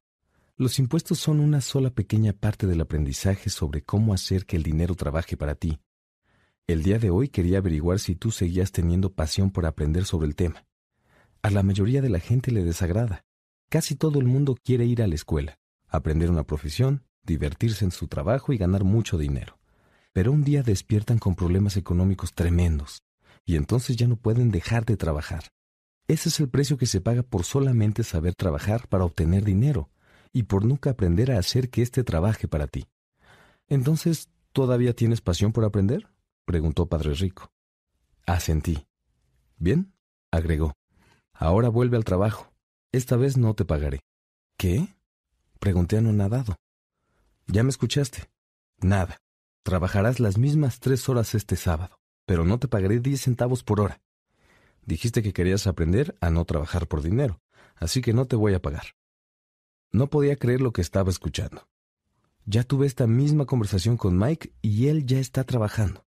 los 0.58 0.80
impuestos 0.80 1.20
son 1.20 1.38
una 1.38 1.60
sola 1.60 1.90
pequeña 1.90 2.32
parte 2.32 2.66
del 2.66 2.80
aprendizaje 2.80 3.48
sobre 3.48 3.82
cómo 3.82 4.12
hacer 4.12 4.44
que 4.44 4.56
el 4.56 4.64
dinero 4.64 4.96
trabaje 4.96 5.36
para 5.36 5.54
ti. 5.54 5.78
El 6.66 6.82
día 6.82 6.98
de 6.98 7.10
hoy 7.10 7.28
quería 7.28 7.58
averiguar 7.58 8.00
si 8.00 8.16
tú 8.16 8.32
seguías 8.32 8.72
teniendo 8.72 9.12
pasión 9.12 9.52
por 9.52 9.66
aprender 9.66 10.04
sobre 10.04 10.26
el 10.26 10.34
tema. 10.34 10.66
A 11.42 11.50
la 11.50 11.62
mayoría 11.62 12.02
de 12.02 12.10
la 12.10 12.18
gente 12.18 12.50
le 12.50 12.64
desagrada. 12.64 13.24
Casi 13.70 13.94
todo 13.94 14.18
el 14.18 14.26
mundo 14.26 14.56
quiere 14.60 14.84
ir 14.84 15.00
a 15.00 15.06
la 15.06 15.14
escuela, 15.14 15.60
aprender 15.86 16.28
una 16.28 16.42
profesión, 16.42 17.04
divertirse 17.22 17.84
en 17.84 17.92
su 17.92 18.08
trabajo 18.08 18.52
y 18.52 18.58
ganar 18.58 18.82
mucho 18.82 19.16
dinero. 19.16 19.60
Pero 20.12 20.32
un 20.32 20.42
día 20.42 20.64
despiertan 20.64 21.20
con 21.20 21.36
problemas 21.36 21.76
económicos 21.76 22.34
tremendos 22.34 23.04
y 23.44 23.54
entonces 23.54 23.96
ya 23.96 24.08
no 24.08 24.16
pueden 24.16 24.50
dejar 24.50 24.84
de 24.86 24.96
trabajar. 24.96 25.44
Ese 26.08 26.30
es 26.30 26.40
el 26.40 26.48
precio 26.48 26.78
que 26.78 26.86
se 26.86 27.00
paga 27.00 27.22
por 27.22 27.44
solamente 27.44 28.02
saber 28.02 28.34
trabajar 28.34 28.88
para 28.88 29.04
obtener 29.04 29.44
dinero 29.44 29.88
y 30.32 30.44
por 30.44 30.64
nunca 30.64 30.90
aprender 30.90 31.32
a 31.32 31.38
hacer 31.38 31.70
que 31.70 31.82
éste 31.82 32.04
trabaje 32.04 32.48
para 32.48 32.66
ti. 32.66 32.86
Entonces, 33.68 34.28
¿todavía 34.52 34.94
tienes 34.94 35.20
pasión 35.20 35.52
por 35.52 35.64
aprender? 35.64 36.08
preguntó 36.44 36.86
Padre 36.86 37.14
Rico. 37.14 37.52
Asentí. 38.26 38.86
Bien, 39.56 39.92
agregó. 40.30 40.74
Ahora 41.32 41.68
vuelve 41.68 41.96
al 41.96 42.04
trabajo. 42.04 42.52
Esta 42.92 43.16
vez 43.16 43.36
no 43.36 43.54
te 43.54 43.64
pagaré. 43.64 44.00
¿Qué? 44.56 44.88
Pregunté 45.58 45.98
anonadado. 45.98 46.56
Ya 47.46 47.62
me 47.62 47.70
escuchaste. 47.70 48.30
Nada. 48.80 49.18
Trabajarás 49.62 50.20
las 50.20 50.38
mismas 50.38 50.80
tres 50.80 51.08
horas 51.08 51.34
este 51.34 51.56
sábado, 51.56 51.98
pero 52.26 52.44
no 52.44 52.58
te 52.58 52.68
pagaré 52.68 53.00
diez 53.00 53.22
centavos 53.22 53.62
por 53.62 53.80
hora. 53.80 54.00
Dijiste 54.84 55.22
que 55.22 55.34
querías 55.34 55.66
aprender 55.66 56.16
a 56.20 56.30
no 56.30 56.44
trabajar 56.46 56.88
por 56.88 57.02
dinero, 57.02 57.40
así 57.76 58.00
que 58.00 58.14
no 58.14 58.26
te 58.26 58.36
voy 58.36 58.54
a 58.54 58.62
pagar. 58.62 58.97
No 59.90 60.08
podía 60.08 60.36
creer 60.36 60.60
lo 60.60 60.72
que 60.72 60.80
estaba 60.80 61.10
escuchando. 61.10 61.68
Ya 62.44 62.62
tuve 62.62 62.86
esta 62.86 63.06
misma 63.06 63.46
conversación 63.46 63.96
con 63.96 64.18
Mike 64.18 64.52
y 64.62 64.88
él 64.88 65.06
ya 65.06 65.18
está 65.18 65.44
trabajando. 65.44 66.06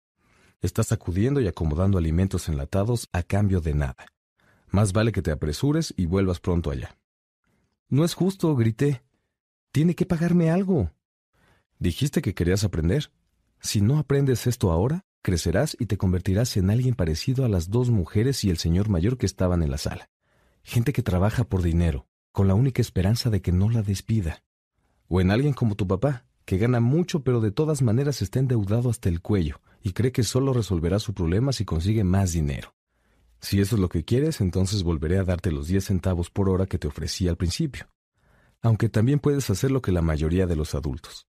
Está 0.60 0.82
sacudiendo 0.82 1.40
y 1.40 1.46
acomodando 1.46 1.98
alimentos 1.98 2.48
enlatados 2.48 3.08
a 3.12 3.22
cambio 3.22 3.60
de 3.60 3.74
nada. 3.74 4.06
Más 4.70 4.92
vale 4.92 5.12
que 5.12 5.22
te 5.22 5.30
apresures 5.30 5.94
y 5.96 6.06
vuelvas 6.06 6.40
pronto 6.40 6.70
allá. 6.70 6.96
No 7.88 8.04
es 8.04 8.14
justo, 8.14 8.56
grité. 8.56 9.02
Tiene 9.70 9.94
que 9.94 10.06
pagarme 10.06 10.50
algo. 10.50 10.90
Dijiste 11.78 12.22
que 12.22 12.34
querías 12.34 12.64
aprender. 12.64 13.12
Si 13.60 13.80
no 13.80 13.98
aprendes 13.98 14.46
esto 14.46 14.72
ahora, 14.72 15.04
crecerás 15.22 15.76
y 15.78 15.86
te 15.86 15.96
convertirás 15.96 16.56
en 16.56 16.70
alguien 16.70 16.94
parecido 16.94 17.44
a 17.44 17.48
las 17.48 17.70
dos 17.70 17.90
mujeres 17.90 18.44
y 18.44 18.50
el 18.50 18.58
señor 18.58 18.88
mayor 18.88 19.18
que 19.18 19.26
estaban 19.26 19.62
en 19.62 19.70
la 19.70 19.78
sala. 19.78 20.10
Gente 20.62 20.92
que 20.92 21.02
trabaja 21.02 21.44
por 21.44 21.62
dinero, 21.62 22.06
con 22.34 22.48
la 22.48 22.54
única 22.54 22.82
esperanza 22.82 23.30
de 23.30 23.40
que 23.40 23.52
no 23.52 23.70
la 23.70 23.82
despida. 23.82 24.42
O 25.06 25.20
en 25.20 25.30
alguien 25.30 25.52
como 25.52 25.76
tu 25.76 25.86
papá, 25.86 26.26
que 26.44 26.58
gana 26.58 26.80
mucho 26.80 27.22
pero 27.22 27.40
de 27.40 27.52
todas 27.52 27.80
maneras 27.80 28.22
está 28.22 28.40
endeudado 28.40 28.90
hasta 28.90 29.08
el 29.08 29.20
cuello 29.20 29.60
y 29.84 29.92
cree 29.92 30.10
que 30.10 30.24
solo 30.24 30.52
resolverá 30.52 30.98
su 30.98 31.14
problema 31.14 31.52
si 31.52 31.64
consigue 31.64 32.02
más 32.02 32.32
dinero. 32.32 32.74
Si 33.40 33.60
eso 33.60 33.76
es 33.76 33.80
lo 33.80 33.88
que 33.88 34.04
quieres, 34.04 34.40
entonces 34.40 34.82
volveré 34.82 35.18
a 35.18 35.24
darte 35.24 35.52
los 35.52 35.68
10 35.68 35.84
centavos 35.84 36.28
por 36.28 36.48
hora 36.48 36.66
que 36.66 36.76
te 36.76 36.88
ofrecí 36.88 37.28
al 37.28 37.36
principio. 37.36 37.86
Aunque 38.62 38.88
también 38.88 39.20
puedes 39.20 39.48
hacer 39.48 39.70
lo 39.70 39.80
que 39.80 39.92
la 39.92 40.02
mayoría 40.02 40.48
de 40.48 40.56
los 40.56 40.74
adultos. 40.74 41.28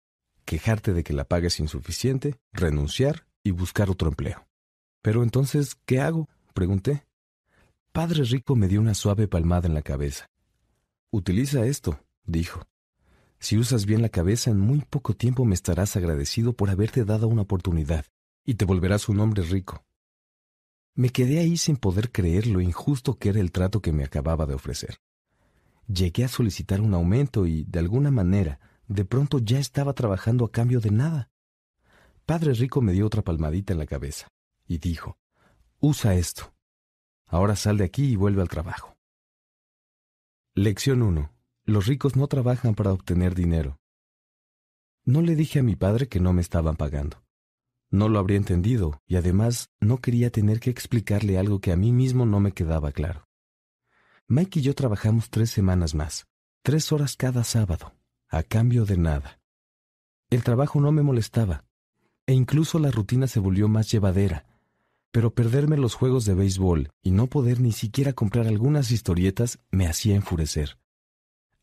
Quejarte 0.45 0.93
de 0.93 1.03
que 1.03 1.15
la 1.15 1.25
paga 1.25 1.47
es 1.47 1.61
insuficiente, 1.61 2.39
renunciar 2.53 3.27
y 3.43 3.53
buscar 3.53 3.89
otro 3.89 4.11
empleo. 4.11 4.47
Pero 5.01 5.23
entonces, 5.23 5.79
¿qué 5.87 6.01
hago? 6.01 6.29
pregunté. 6.53 7.07
Padre 7.91 8.23
Rico 8.25 8.55
me 8.55 8.69
dio 8.69 8.83
una 8.83 8.93
suave 8.93 9.29
palmada 9.29 9.67
en 9.67 9.73
la 9.73 9.81
cabeza. 9.81 10.30
Utiliza 11.13 11.67
esto, 11.67 11.99
dijo. 12.25 12.63
Si 13.41 13.59
usas 13.59 13.85
bien 13.85 14.01
la 14.01 14.11
cabeza, 14.11 14.51
en 14.51 14.61
muy 14.61 14.81
poco 14.83 15.15
tiempo 15.15 15.45
me 15.45 15.55
estarás 15.55 15.97
agradecido 15.97 16.53
por 16.53 16.71
haberte 16.71 17.05
dado 17.05 17.27
una 17.27 17.43
oportunidad, 17.43 18.05
y 18.45 18.55
te 18.55 18.65
volverás 18.65 19.09
un 19.09 19.19
hombre 19.19 19.43
rico. 19.43 19.85
Me 20.95 21.11
quedé 21.11 21.41
ahí 21.41 21.57
sin 21.57 21.77
poder 21.77 22.13
creer 22.13 22.47
lo 22.47 22.61
injusto 22.61 23.19
que 23.19 23.31
era 23.31 23.41
el 23.41 23.51
trato 23.51 23.81
que 23.81 23.93
me 23.93 24.05
acababa 24.05 24.47
de 24.47 24.55
ofrecer. 24.55 25.01
Llegué 25.89 26.25
a 26.25 26.29
solicitar 26.29 26.81
un 26.81 26.95
aumento 26.95 27.47
y, 27.47 27.65
de 27.65 27.79
alguna 27.81 28.11
manera, 28.11 28.61
de 28.87 29.05
pronto 29.05 29.39
ya 29.39 29.59
estaba 29.59 29.95
trabajando 29.95 30.45
a 30.45 30.53
cambio 30.53 30.81
de 30.81 30.91
nada. 30.91 31.31
Padre 32.27 32.55
Rico 32.55 32.81
me 32.83 32.93
dio 32.93 33.07
otra 33.07 33.23
palmadita 33.23 33.73
en 33.73 33.79
la 33.81 33.87
cabeza 33.87 34.29
y 34.69 34.79
dijo, 34.79 35.19
Usa 35.81 36.15
esto. 36.15 36.53
Ahora 37.27 37.57
sal 37.57 37.79
de 37.79 37.85
aquí 37.85 38.05
y 38.13 38.17
vuelve 38.17 38.43
al 38.43 38.49
trabajo. 38.49 38.90
Lección 40.63 41.01
1. 41.01 41.33
Los 41.65 41.87
ricos 41.87 42.17
no 42.17 42.27
trabajan 42.27 42.75
para 42.75 42.93
obtener 42.93 43.35
dinero. 43.35 43.81
No 45.07 45.23
le 45.23 45.35
dije 45.35 45.61
a 45.61 45.63
mi 45.63 45.75
padre 45.75 46.07
que 46.07 46.21
no 46.21 46.35
me 46.35 46.43
estaban 46.43 46.77
pagando. 46.77 47.25
No 47.91 48.11
lo 48.11 48.19
habría 48.19 48.37
entendido 48.37 49.01
y 49.07 49.17
además 49.17 49.71
no 49.81 50.03
quería 50.03 50.29
tener 50.29 50.61
que 50.61 50.69
explicarle 50.69 51.39
algo 51.39 51.63
que 51.63 51.73
a 51.73 51.77
mí 51.77 51.93
mismo 51.93 52.27
no 52.27 52.41
me 52.41 52.53
quedaba 52.53 52.93
claro. 52.93 53.27
Mike 54.29 54.59
y 54.59 54.63
yo 54.63 54.75
trabajamos 54.75 55.31
tres 55.31 55.51
semanas 55.51 55.95
más, 55.95 56.27
tres 56.63 56.93
horas 56.93 57.17
cada 57.17 57.43
sábado, 57.43 57.95
a 58.29 58.43
cambio 58.43 58.85
de 58.85 58.99
nada. 58.99 59.41
El 60.29 60.45
trabajo 60.45 60.79
no 60.79 60.93
me 60.93 61.01
molestaba, 61.01 61.65
e 62.27 62.35
incluso 62.35 62.79
la 62.79 62.91
rutina 62.91 63.29
se 63.29 63.41
volvió 63.41 63.67
más 63.67 63.91
llevadera, 63.91 64.45
pero 65.13 65.35
perderme 65.35 65.77
los 65.77 65.95
juegos 65.95 66.25
de 66.25 66.35
béisbol 66.35 66.91
y 67.03 67.11
no 67.11 67.27
poder 67.27 67.61
ni 67.61 67.73
siquiera 67.73 68.13
comprar 68.13 68.47
algunas 68.47 68.91
historietas 68.91 69.59
me 69.71 69.87
hacía 69.87 70.15
enfurecer. 70.15 70.79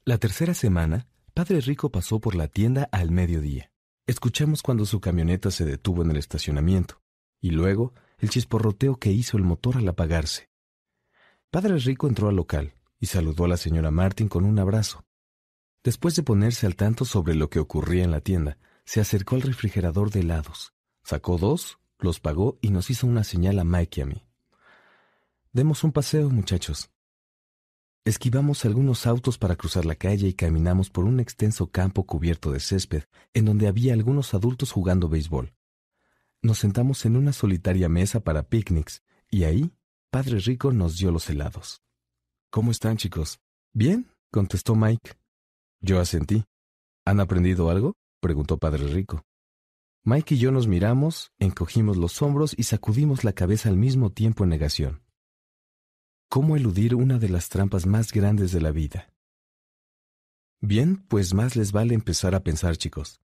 La 0.04 0.18
tercera 0.18 0.54
semana, 0.54 1.08
Padre 1.34 1.62
Rico 1.62 1.92
pasó 1.92 2.20
por 2.20 2.36
la 2.36 2.48
tienda 2.48 2.90
al 2.92 3.12
mediodía. 3.12 3.72
Escuchamos 4.06 4.64
cuando 4.64 4.86
su 4.86 5.00
camioneta 5.00 5.52
se 5.52 5.66
detuvo 5.66 6.02
en 6.02 6.12
el 6.12 6.18
estacionamiento, 6.18 7.02
y 7.42 7.52
luego 7.52 7.94
el 8.18 8.30
chisporroteo 8.30 8.98
que 8.98 9.12
hizo 9.12 9.38
el 9.38 9.44
motor 9.44 9.78
al 9.78 9.88
apagarse. 9.88 10.50
Padre 11.52 11.78
Rico 11.78 12.08
entró 12.08 12.30
al 12.30 12.36
local 12.36 12.74
y 13.00 13.08
saludó 13.08 13.46
a 13.46 13.50
la 13.50 13.58
señora 13.58 13.92
Martin 13.92 14.28
con 14.28 14.46
un 14.46 14.60
abrazo. 14.60 15.06
Después 15.84 16.16
de 16.16 16.24
ponerse 16.24 16.66
al 16.66 16.76
tanto 16.76 17.06
sobre 17.06 17.36
lo 17.36 17.50
que 17.50 17.60
ocurría 17.60 18.04
en 18.04 18.12
la 18.12 18.22
tienda, 18.22 18.58
se 18.84 19.00
acercó 19.00 19.36
al 19.36 19.42
refrigerador 19.42 20.10
de 20.10 20.22
helados, 20.22 20.74
sacó 21.04 21.38
dos 21.38 21.78
los 22.00 22.20
pagó 22.20 22.58
y 22.62 22.70
nos 22.70 22.90
hizo 22.90 23.08
una 23.08 23.24
señal 23.24 23.60
a 23.60 23.64
Mike 23.64 24.00
y 24.00 24.04
a 24.04 24.06
mí. 24.06 24.24
Demos 25.52 25.84
un 25.84 25.92
paseo, 25.92 26.30
muchachos. 26.30 26.92
Esquivamos 28.06 28.64
algunos 28.64 29.06
autos 29.06 29.38
para 29.38 29.56
cruzar 29.56 29.86
la 29.86 29.96
calle 29.96 30.28
y 30.28 30.34
caminamos 30.34 30.90
por 30.90 31.04
un 31.04 31.20
extenso 31.20 31.72
campo 31.72 32.06
cubierto 32.06 32.52
de 32.52 32.60
césped, 32.60 33.04
en 33.34 33.46
donde 33.46 33.68
había 33.68 33.94
algunos 33.94 34.34
adultos 34.34 34.72
jugando 34.72 35.10
béisbol. 35.10 35.54
Nos 36.42 36.60
sentamos 36.60 37.06
en 37.06 37.18
una 37.18 37.34
solitaria 37.34 37.90
mesa 37.90 38.22
para 38.22 38.44
picnics, 38.44 39.04
y 39.30 39.44
ahí, 39.44 39.72
Padre 40.10 40.40
Rico 40.40 40.72
nos 40.72 40.98
dio 40.98 41.12
los 41.12 41.30
helados. 41.30 41.82
¿Cómo 42.50 42.72
están, 42.72 42.96
chicos? 42.96 43.42
Bien, 43.74 44.10
contestó 44.32 44.76
Mike. 44.76 45.18
Yo 45.82 46.00
asentí. 46.00 46.46
¿Han 47.04 47.20
aprendido 47.20 47.70
algo? 47.70 47.98
preguntó 48.22 48.58
Padre 48.58 48.88
Rico. 48.88 49.27
Mike 50.10 50.36
y 50.36 50.38
yo 50.38 50.54
nos 50.54 50.68
miramos, 50.68 51.34
encogimos 51.38 51.98
los 51.98 52.22
hombros 52.22 52.56
y 52.58 52.64
sacudimos 52.64 53.26
la 53.26 53.34
cabeza 53.34 53.68
al 53.68 53.76
mismo 53.76 54.10
tiempo 54.10 54.46
en 54.46 54.50
negación. 54.52 55.04
¿Cómo 56.30 56.56
eludir 56.56 56.96
una 56.96 57.20
de 57.20 57.28
las 57.28 57.50
trampas 57.50 57.86
más 57.86 58.14
grandes 58.14 58.54
de 58.54 58.62
la 58.62 58.72
vida? 58.72 59.12
Bien, 60.62 60.96
pues 61.10 61.34
más 61.34 61.58
les 61.58 61.74
vale 61.74 61.94
empezar 61.94 62.36
a 62.36 62.40
pensar, 62.42 62.78
chicos. 62.78 63.20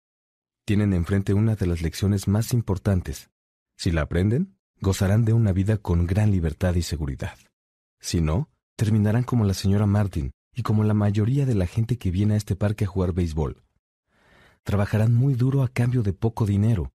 Tienen 0.66 0.92
enfrente 0.92 1.34
una 1.34 1.56
de 1.56 1.68
las 1.68 1.82
lecciones 1.82 2.28
más 2.28 2.52
importantes. 2.52 3.30
Si 3.78 3.90
la 3.90 4.02
aprenden, 4.02 4.58
gozarán 4.82 5.24
de 5.24 5.32
una 5.32 5.54
vida 5.54 5.78
con 5.78 6.06
gran 6.06 6.32
libertad 6.32 6.76
y 6.76 6.82
seguridad. 6.82 7.38
Si 8.02 8.20
no, 8.20 8.50
terminarán 8.76 9.24
como 9.24 9.46
la 9.46 9.54
señora 9.54 9.86
Martin 9.86 10.32
y 10.54 10.64
como 10.64 10.84
la 10.84 10.94
mayoría 10.94 11.46
de 11.46 11.56
la 11.56 11.66
gente 11.66 11.98
que 11.98 12.12
viene 12.12 12.34
a 12.34 12.38
este 12.38 12.58
parque 12.58 12.84
a 12.84 12.88
jugar 12.88 13.14
béisbol, 13.14 13.64
trabajarán 14.64 15.14
muy 15.14 15.36
duro 15.36 15.64
a 15.64 15.68
cambio 15.68 16.04
de 16.04 16.14
poco 16.14 16.46
dinero, 16.46 16.92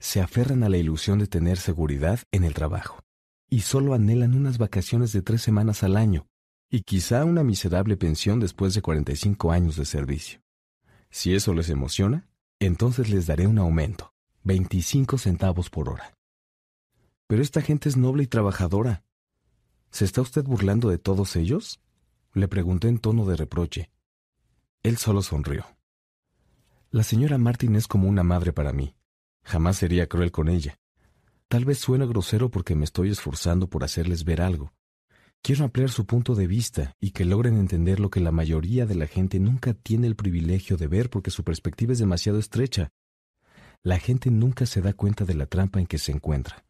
se 0.00 0.20
aferran 0.20 0.64
a 0.64 0.68
la 0.68 0.78
ilusión 0.78 1.18
de 1.18 1.28
tener 1.28 1.58
seguridad 1.58 2.20
en 2.32 2.44
el 2.44 2.54
trabajo, 2.54 2.98
y 3.48 3.60
solo 3.60 3.94
anhelan 3.94 4.34
unas 4.34 4.58
vacaciones 4.58 5.12
de 5.12 5.22
tres 5.22 5.42
semanas 5.42 5.82
al 5.82 5.96
año, 5.96 6.26
y 6.68 6.82
quizá 6.82 7.24
una 7.24 7.44
miserable 7.44 7.96
pensión 7.96 8.40
después 8.40 8.74
de 8.74 8.82
45 8.82 9.52
años 9.52 9.76
de 9.76 9.84
servicio. 9.84 10.40
Si 11.10 11.34
eso 11.34 11.52
les 11.54 11.68
emociona, 11.68 12.26
entonces 12.58 13.10
les 13.10 13.26
daré 13.26 13.46
un 13.46 13.58
aumento, 13.58 14.14
25 14.44 15.18
centavos 15.18 15.68
por 15.68 15.90
hora. 15.90 16.16
Pero 17.26 17.42
esta 17.42 17.60
gente 17.60 17.88
es 17.88 17.96
noble 17.96 18.24
y 18.24 18.26
trabajadora. 18.26 19.04
¿Se 19.90 20.04
está 20.04 20.22
usted 20.22 20.44
burlando 20.44 20.88
de 20.88 20.98
todos 20.98 21.36
ellos? 21.36 21.80
Le 22.32 22.48
pregunté 22.48 22.88
en 22.88 22.98
tono 22.98 23.26
de 23.26 23.36
reproche. 23.36 23.90
Él 24.82 24.96
solo 24.96 25.22
sonrió. 25.22 25.66
La 26.92 27.04
señora 27.04 27.38
Martin 27.38 27.74
es 27.76 27.88
como 27.88 28.06
una 28.06 28.22
madre 28.22 28.52
para 28.52 28.74
mí. 28.74 28.94
Jamás 29.44 29.78
sería 29.78 30.10
cruel 30.10 30.30
con 30.30 30.50
ella. 30.50 30.78
Tal 31.48 31.64
vez 31.64 31.78
suene 31.78 32.06
grosero 32.06 32.50
porque 32.50 32.74
me 32.74 32.84
estoy 32.84 33.08
esforzando 33.08 33.66
por 33.66 33.82
hacerles 33.82 34.24
ver 34.24 34.42
algo. 34.42 34.74
Quiero 35.40 35.64
ampliar 35.64 35.88
su 35.88 36.04
punto 36.04 36.34
de 36.34 36.46
vista 36.46 36.94
y 37.00 37.12
que 37.12 37.24
logren 37.24 37.56
entender 37.56 37.98
lo 37.98 38.10
que 38.10 38.20
la 38.20 38.30
mayoría 38.30 38.84
de 38.84 38.94
la 38.94 39.06
gente 39.06 39.40
nunca 39.40 39.72
tiene 39.72 40.06
el 40.06 40.16
privilegio 40.16 40.76
de 40.76 40.86
ver 40.86 41.08
porque 41.08 41.30
su 41.30 41.44
perspectiva 41.44 41.94
es 41.94 41.98
demasiado 41.98 42.38
estrecha. 42.38 42.90
La 43.82 43.98
gente 43.98 44.30
nunca 44.30 44.66
se 44.66 44.82
da 44.82 44.92
cuenta 44.92 45.24
de 45.24 45.32
la 45.32 45.46
trampa 45.46 45.80
en 45.80 45.86
que 45.86 45.96
se 45.96 46.12
encuentra. 46.12 46.66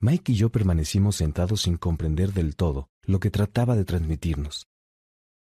Mike 0.00 0.32
y 0.32 0.36
yo 0.36 0.48
permanecimos 0.48 1.16
sentados 1.16 1.60
sin 1.60 1.76
comprender 1.76 2.32
del 2.32 2.56
todo 2.56 2.88
lo 3.02 3.20
que 3.20 3.30
trataba 3.30 3.76
de 3.76 3.84
transmitirnos. 3.84 4.66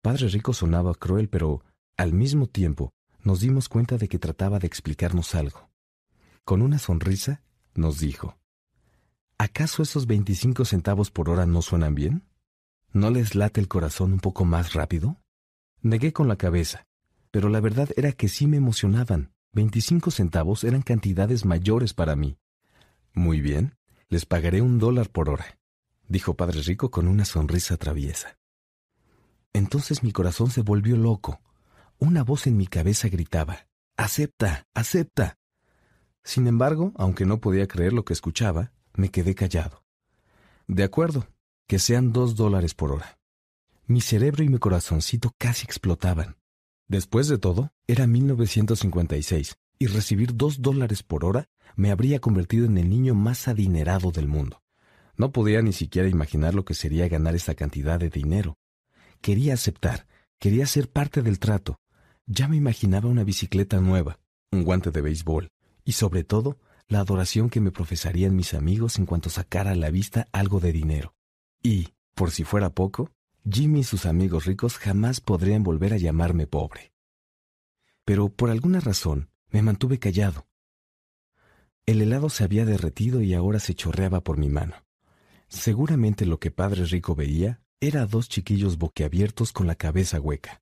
Padre 0.02 0.30
Rico 0.30 0.54
sonaba 0.54 0.96
cruel, 0.96 1.28
pero, 1.28 1.66
al 1.98 2.14
mismo 2.14 2.48
tiempo, 2.48 2.94
nos 3.24 3.40
dimos 3.42 3.70
cuenta 3.70 3.98
de 3.98 4.08
que 4.08 4.20
trataba 4.20 4.60
de 4.60 4.68
explicarnos 4.68 5.36
algo. 5.36 5.70
Con 6.44 6.62
una 6.62 6.80
sonrisa, 6.80 7.42
nos 7.76 8.00
dijo, 8.00 8.38
¿Acaso 9.38 9.82
esos 9.82 10.06
25 10.06 10.66
centavos 10.66 11.10
por 11.10 11.30
hora 11.30 11.46
no 11.46 11.62
suenan 11.62 11.96
bien? 11.96 12.24
¿No 12.94 13.10
les 13.10 13.34
late 13.34 13.60
el 13.60 13.68
corazón 13.68 14.14
un 14.14 14.20
poco 14.20 14.46
más 14.46 14.74
rápido? 14.74 15.18
Negué 15.82 16.14
con 16.14 16.28
la 16.28 16.36
cabeza, 16.36 16.86
pero 17.32 17.50
la 17.50 17.60
verdad 17.60 17.90
era 17.96 18.12
que 18.12 18.28
sí 18.28 18.46
me 18.46 18.58
emocionaban. 18.58 19.34
25 19.54 20.12
centavos 20.12 20.64
eran 20.64 20.82
cantidades 20.82 21.46
mayores 21.46 21.94
para 21.94 22.16
mí. 22.16 22.38
Muy 23.14 23.42
bien, 23.42 23.76
les 24.10 24.26
pagaré 24.26 24.62
un 24.62 24.78
dólar 24.78 25.10
por 25.10 25.30
hora, 25.30 25.58
dijo 26.08 26.36
Padre 26.36 26.62
Rico 26.62 26.92
con 26.92 27.08
una 27.08 27.26
sonrisa 27.26 27.78
traviesa. 27.78 28.38
Entonces 29.54 30.04
mi 30.04 30.12
corazón 30.12 30.52
se 30.52 30.62
volvió 30.62 30.96
loco. 30.96 31.42
Una 32.04 32.24
voz 32.24 32.48
en 32.48 32.58
mi 32.58 32.66
cabeza 32.66 33.10
gritaba, 33.10 33.68
Acepta, 33.96 34.66
acepta. 34.74 35.38
Sin 36.24 36.48
embargo, 36.48 36.94
aunque 36.96 37.28
no 37.28 37.40
podía 37.40 37.68
creer 37.68 37.94
lo 37.94 38.04
que 38.06 38.14
escuchaba, 38.14 38.74
me 38.96 39.10
quedé 39.10 39.36
callado. 39.36 39.84
De 40.66 40.82
acuerdo, 40.82 41.28
que 41.68 41.78
sean 41.78 42.12
dos 42.12 42.36
dólares 42.36 42.74
por 42.74 42.92
hora. 42.92 43.20
Mi 43.86 44.02
cerebro 44.02 44.44
y 44.44 44.50
mi 44.50 44.58
corazoncito 44.58 45.36
casi 45.38 45.64
explotaban. 45.64 46.38
Después 46.88 47.28
de 47.28 47.38
todo, 47.38 47.72
era 47.86 48.08
1956 48.08 49.56
y 49.78 49.86
recibir 49.86 50.36
dos 50.36 50.64
dólares 50.64 51.04
por 51.04 51.24
hora 51.24 51.50
me 51.76 51.92
habría 51.92 52.20
convertido 52.20 52.66
en 52.66 52.80
el 52.80 52.90
niño 52.90 53.14
más 53.14 53.48
adinerado 53.48 54.12
del 54.12 54.28
mundo. 54.28 54.64
No 55.18 55.32
podía 55.32 55.62
ni 55.62 55.72
siquiera 55.72 56.10
imaginar 56.10 56.56
lo 56.56 56.66
que 56.66 56.74
sería 56.74 57.08
ganar 57.08 57.36
esa 57.36 57.54
cantidad 57.54 58.00
de 58.00 58.10
dinero. 58.10 58.58
Quería 59.22 59.54
aceptar, 59.54 60.08
quería 60.40 60.66
ser 60.66 60.90
parte 60.90 61.22
del 61.22 61.38
trato. 61.38 61.78
Ya 62.34 62.48
me 62.48 62.56
imaginaba 62.56 63.10
una 63.10 63.26
bicicleta 63.26 63.82
nueva, 63.82 64.18
un 64.54 64.64
guante 64.64 64.92
de 64.92 65.02
béisbol 65.02 65.50
y 65.84 65.92
sobre 65.92 66.24
todo 66.24 66.58
la 66.88 67.02
adoración 67.02 67.50
que 67.50 67.60
me 67.60 67.72
profesarían 67.72 68.38
mis 68.38 68.54
amigos 68.54 68.98
en 69.00 69.06
cuanto 69.06 69.30
sacara 69.30 69.72
a 69.72 69.76
la 69.76 69.90
vista 69.90 70.30
algo 70.32 70.62
de 70.62 70.72
dinero. 70.72 71.14
Y, 71.62 71.90
por 72.16 72.32
si 72.32 72.46
fuera 72.46 72.70
poco, 72.70 73.12
Jimmy 73.44 73.82
y 73.82 73.84
sus 73.84 74.06
amigos 74.06 74.46
ricos 74.46 74.78
jamás 74.78 75.20
podrían 75.20 75.62
volver 75.64 75.92
a 75.92 75.98
llamarme 75.98 76.48
pobre. 76.48 76.94
Pero 78.06 78.30
por 78.30 78.50
alguna 78.50 78.80
razón 78.80 79.30
me 79.50 79.62
mantuve 79.62 80.00
callado. 80.00 80.48
El 81.86 82.02
helado 82.02 82.30
se 82.30 82.46
había 82.46 82.64
derretido 82.64 83.22
y 83.22 83.34
ahora 83.34 83.60
se 83.60 83.76
chorreaba 83.76 84.22
por 84.22 84.38
mi 84.38 84.48
mano. 84.48 84.76
Seguramente 85.50 86.26
lo 86.26 86.40
que 86.40 86.50
Padre 86.50 86.86
Rico 86.86 87.14
veía 87.14 87.60
era 87.82 88.04
a 88.04 88.06
dos 88.06 88.30
chiquillos 88.30 88.78
boquiabiertos 88.78 89.52
con 89.52 89.68
la 89.68 89.76
cabeza 89.76 90.22
hueca. 90.22 90.61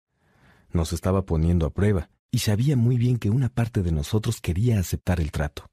Nos 0.72 0.94
estaba 0.94 1.26
poniendo 1.26 1.66
a 1.66 1.74
prueba 1.74 2.10
y 2.32 2.40
sabía 2.40 2.76
muy 2.76 2.98
bien 2.98 3.18
que 3.18 3.30
una 3.30 3.50
parte 3.50 3.82
de 3.82 3.92
nosotros 3.92 4.40
quería 4.42 4.80
aceptar 4.80 5.20
el 5.20 5.32
trato. 5.32 5.70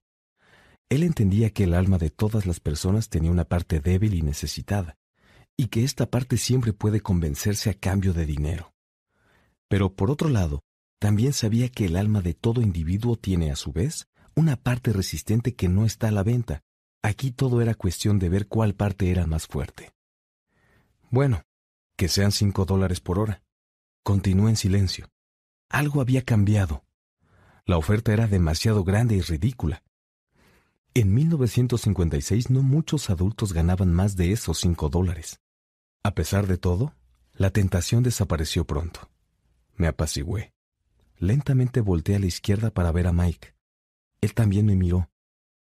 Él 0.89 1.03
entendía 1.03 1.51
que 1.51 1.65
el 1.65 1.75
alma 1.75 1.99
de 1.99 2.11
todas 2.11 2.47
las 2.47 2.61
personas 2.61 3.09
tenía 3.09 3.31
una 3.31 3.45
parte 3.45 3.81
débil 3.81 4.15
y 4.15 4.23
necesitada, 4.23 4.97
y 5.57 5.67
que 5.67 5.85
esta 5.85 6.07
parte 6.07 6.37
siempre 6.37 6.73
puede 6.73 7.01
convencerse 7.01 7.71
a 7.71 7.75
cambio 7.75 8.13
de 8.13 8.27
dinero. 8.27 8.73
Pero 9.69 9.95
por 9.95 10.11
otro 10.11 10.29
lado, 10.29 10.63
también 10.99 11.33
sabía 11.33 11.69
que 11.69 11.87
el 11.87 11.97
alma 11.97 12.23
de 12.23 12.35
todo 12.35 12.61
individuo 12.61 13.17
tiene 13.17 13.51
a 13.51 13.57
su 13.57 13.73
vez 13.73 14.07
una 14.35 14.57
parte 14.57 14.93
resistente 14.93 15.55
que 15.55 15.69
no 15.69 15.85
está 15.85 16.09
a 16.09 16.13
la 16.13 16.23
venta. 16.23 16.63
Aquí 17.03 17.31
todo 17.31 17.61
era 17.61 17.75
cuestión 17.75 18.19
de 18.19 18.29
ver 18.29 18.49
cuál 18.49 18.75
parte 18.75 19.11
era 19.11 19.27
más 19.27 19.47
fuerte. 19.47 19.93
Bueno, 21.11 21.43
que 21.97 22.09
sean 22.09 22.33
cinco 22.33 22.65
dólares 22.65 23.01
por 23.01 23.19
hora. 23.19 23.43
Continuó 24.07 24.49
en 24.49 24.55
silencio. 24.55 25.11
Algo 25.69 26.01
había 26.01 26.23
cambiado. 26.23 26.85
La 27.65 27.77
oferta 27.77 28.13
era 28.13 28.29
demasiado 28.29 28.85
grande 28.85 29.17
y 29.17 29.21
ridícula. 29.21 29.83
En 30.95 31.13
1956 31.13 32.51
no 32.51 32.63
muchos 32.63 33.11
adultos 33.11 33.53
ganaban 33.53 33.93
más 33.93 34.15
de 34.15 34.31
esos 34.31 34.61
cinco 34.61 34.91
dólares. 34.91 35.41
A 36.05 36.15
pesar 36.15 36.47
de 36.47 36.57
todo, 36.57 36.95
la 37.33 37.51
tentación 37.51 38.05
desapareció 38.05 38.65
pronto. 38.65 39.11
Me 39.75 39.89
apacigué. 39.89 40.55
Lentamente 41.19 41.81
volteé 41.81 42.15
a 42.15 42.21
la 42.21 42.27
izquierda 42.27 42.71
para 42.71 42.93
ver 42.93 43.09
a 43.09 43.13
Mike. 43.13 43.57
Él 44.21 44.35
también 44.35 44.67
me 44.67 44.77
miró. 44.77 45.11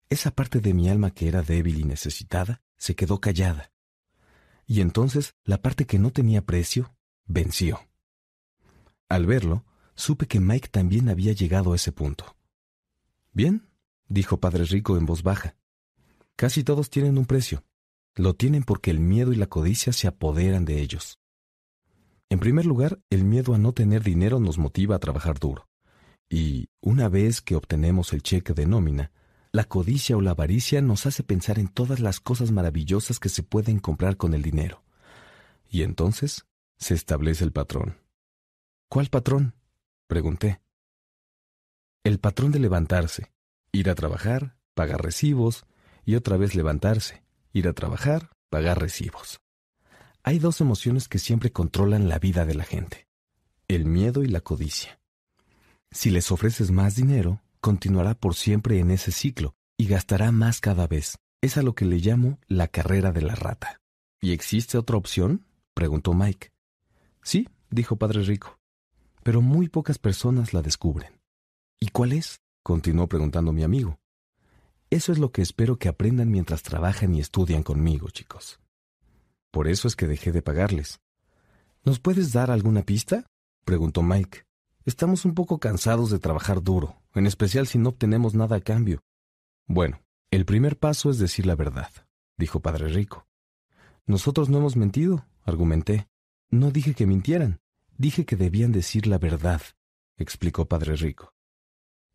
Esa 0.10 0.32
parte 0.32 0.62
de 0.62 0.74
mi 0.74 0.88
alma 0.88 1.12
que 1.12 1.28
era 1.28 1.42
débil 1.42 1.82
y 1.82 1.84
necesitada 1.84 2.62
se 2.78 2.96
quedó 2.96 3.20
callada. 3.20 3.74
Y 4.66 4.80
entonces 4.80 5.36
la 5.44 5.62
parte 5.62 5.86
que 5.86 6.00
no 6.00 6.12
tenía 6.12 6.46
precio 6.46 6.96
venció. 7.26 7.91
Al 9.12 9.26
verlo, 9.26 9.66
supe 9.94 10.26
que 10.26 10.40
Mike 10.40 10.70
también 10.70 11.10
había 11.10 11.34
llegado 11.34 11.74
a 11.74 11.76
ese 11.76 11.92
punto. 11.92 12.38
Bien, 13.34 13.68
dijo 14.08 14.40
Padre 14.40 14.64
Rico 14.64 14.96
en 14.96 15.06
voz 15.06 15.22
baja. 15.22 15.58
Casi 16.38 16.64
todos 16.64 16.90
tienen 16.90 17.18
un 17.18 17.26
precio. 17.26 17.62
Lo 18.16 18.36
tienen 18.36 18.64
porque 18.64 18.90
el 18.90 19.02
miedo 19.02 19.34
y 19.34 19.36
la 19.36 19.48
codicia 19.48 19.92
se 19.92 20.08
apoderan 20.08 20.64
de 20.64 20.80
ellos. 20.80 21.20
En 22.30 22.40
primer 22.40 22.66
lugar, 22.66 23.02
el 23.10 23.26
miedo 23.26 23.54
a 23.54 23.58
no 23.58 23.74
tener 23.74 24.02
dinero 24.02 24.40
nos 24.40 24.58
motiva 24.58 24.96
a 24.96 25.00
trabajar 25.00 25.40
duro. 25.40 25.68
Y, 26.30 26.70
una 26.80 27.10
vez 27.10 27.42
que 27.42 27.58
obtenemos 27.58 28.14
el 28.14 28.24
cheque 28.24 28.54
de 28.54 28.66
nómina, 28.66 29.12
la 29.52 29.66
codicia 29.66 30.16
o 30.16 30.22
la 30.22 30.32
avaricia 30.32 30.82
nos 30.82 31.06
hace 31.06 31.22
pensar 31.22 31.60
en 31.60 31.68
todas 31.68 32.00
las 32.00 32.22
cosas 32.22 32.52
maravillosas 32.52 33.20
que 33.20 33.28
se 33.28 33.44
pueden 33.44 33.80
comprar 33.80 34.16
con 34.16 34.34
el 34.34 34.42
dinero. 34.42 34.86
Y 35.70 35.82
entonces 35.82 36.46
se 36.78 36.94
establece 36.94 37.44
el 37.44 37.52
patrón. 37.52 38.01
¿Cuál 38.92 39.08
patrón? 39.08 39.56
pregunté. 40.06 40.60
El 42.04 42.20
patrón 42.20 42.52
de 42.52 42.60
levantarse, 42.60 43.32
Ir 43.72 43.90
a 43.90 43.96
trabajar, 43.96 44.58
pagar 44.74 45.02
recibos 45.02 45.64
y 46.04 46.16
otra 46.16 46.36
vez 46.36 46.56
levantarse, 46.56 47.24
ir 47.54 47.70
a 47.70 47.74
trabajar, 47.74 48.32
pagar 48.50 48.82
recibos. 48.82 49.40
Hay 50.24 50.40
dos 50.40 50.60
emociones 50.60 51.08
que 51.08 51.20
siempre 51.20 51.54
controlan 51.54 52.10
la 52.10 52.20
vida 52.20 52.44
de 52.44 52.54
la 52.54 52.66
gente, 52.66 53.08
el 53.70 53.86
miedo 53.86 54.24
y 54.24 54.28
la 54.28 54.42
codicia. 54.42 55.00
Si 55.90 56.10
les 56.10 56.30
ofreces 56.30 56.72
más 56.72 56.98
dinero, 56.98 57.42
continuará 57.62 58.14
por 58.14 58.36
siempre 58.36 58.80
en 58.80 58.92
ese 58.92 59.14
ciclo 59.14 59.56
y 59.78 59.88
gastará 59.88 60.34
más 60.34 60.60
cada 60.60 60.86
vez. 60.88 61.18
Es 61.40 61.56
a 61.56 61.62
lo 61.62 61.76
que 61.76 61.86
le 61.86 62.00
llamo 62.00 62.40
la 62.50 62.68
carrera 62.68 63.14
de 63.14 63.22
la 63.22 63.36
rata. 63.36 63.80
¿Y 64.20 64.34
existe 64.34 64.78
otra 64.78 64.98
opción? 64.98 65.46
preguntó 65.74 66.14
Mike. 66.14 66.50
Sí, 67.24 67.48
dijo 67.70 67.96
Padre 67.96 68.24
Rico, 68.24 68.60
pero 69.24 69.42
muy 69.42 69.70
pocas 69.70 69.98
personas 69.98 70.54
la 70.54 70.62
descubren. 70.62 71.22
¿Y 71.80 71.90
cuál 71.90 72.14
es? 72.14 72.42
continuó 72.64 73.08
preguntando 73.08 73.52
mi 73.54 73.64
amigo. 73.64 74.00
Eso 74.90 75.12
es 75.12 75.20
lo 75.20 75.32
que 75.32 75.42
espero 75.42 75.78
que 75.78 75.88
aprendan 75.88 76.30
mientras 76.30 76.64
trabajan 76.64 77.16
y 77.16 77.20
estudian 77.20 77.64
conmigo, 77.64 78.10
chicos. 78.10 78.60
Por 79.50 79.68
eso 79.68 79.88
es 79.88 79.96
que 79.96 80.08
dejé 80.08 80.32
de 80.32 80.42
pagarles. 80.42 81.00
¿Nos 81.84 82.00
puedes 82.00 82.34
dar 82.34 82.52
alguna 82.52 82.84
pista? 82.84 83.26
preguntó 83.66 84.04
Mike. 84.04 84.46
Estamos 84.86 85.26
un 85.26 85.34
poco 85.34 85.60
cansados 85.60 86.10
de 86.12 86.20
trabajar 86.20 86.62
duro, 86.62 87.02
en 87.14 87.26
especial 87.26 87.68
si 87.68 87.78
no 87.78 87.90
obtenemos 87.90 88.34
nada 88.34 88.58
a 88.58 88.62
cambio. 88.62 89.02
Bueno, 89.68 90.02
el 90.32 90.46
primer 90.46 90.78
paso 90.78 91.10
es 91.10 91.20
decir 91.20 91.46
la 91.46 91.56
verdad, 91.56 91.92
dijo 92.38 92.60
Padre 92.60 92.88
Rico. 92.88 93.28
Nosotros 94.06 94.50
no 94.50 94.58
hemos 94.58 94.76
mentido, 94.76 95.26
argumenté. 95.44 96.08
No 96.50 96.72
dije 96.72 96.94
que 96.94 97.06
mintieran, 97.06 97.62
dije 97.98 98.26
que 98.26 98.36
debían 98.36 98.72
decir 98.72 99.08
la 99.08 99.18
verdad, 99.18 99.62
explicó 100.18 100.68
Padre 100.68 100.96
Rico. 100.96 101.34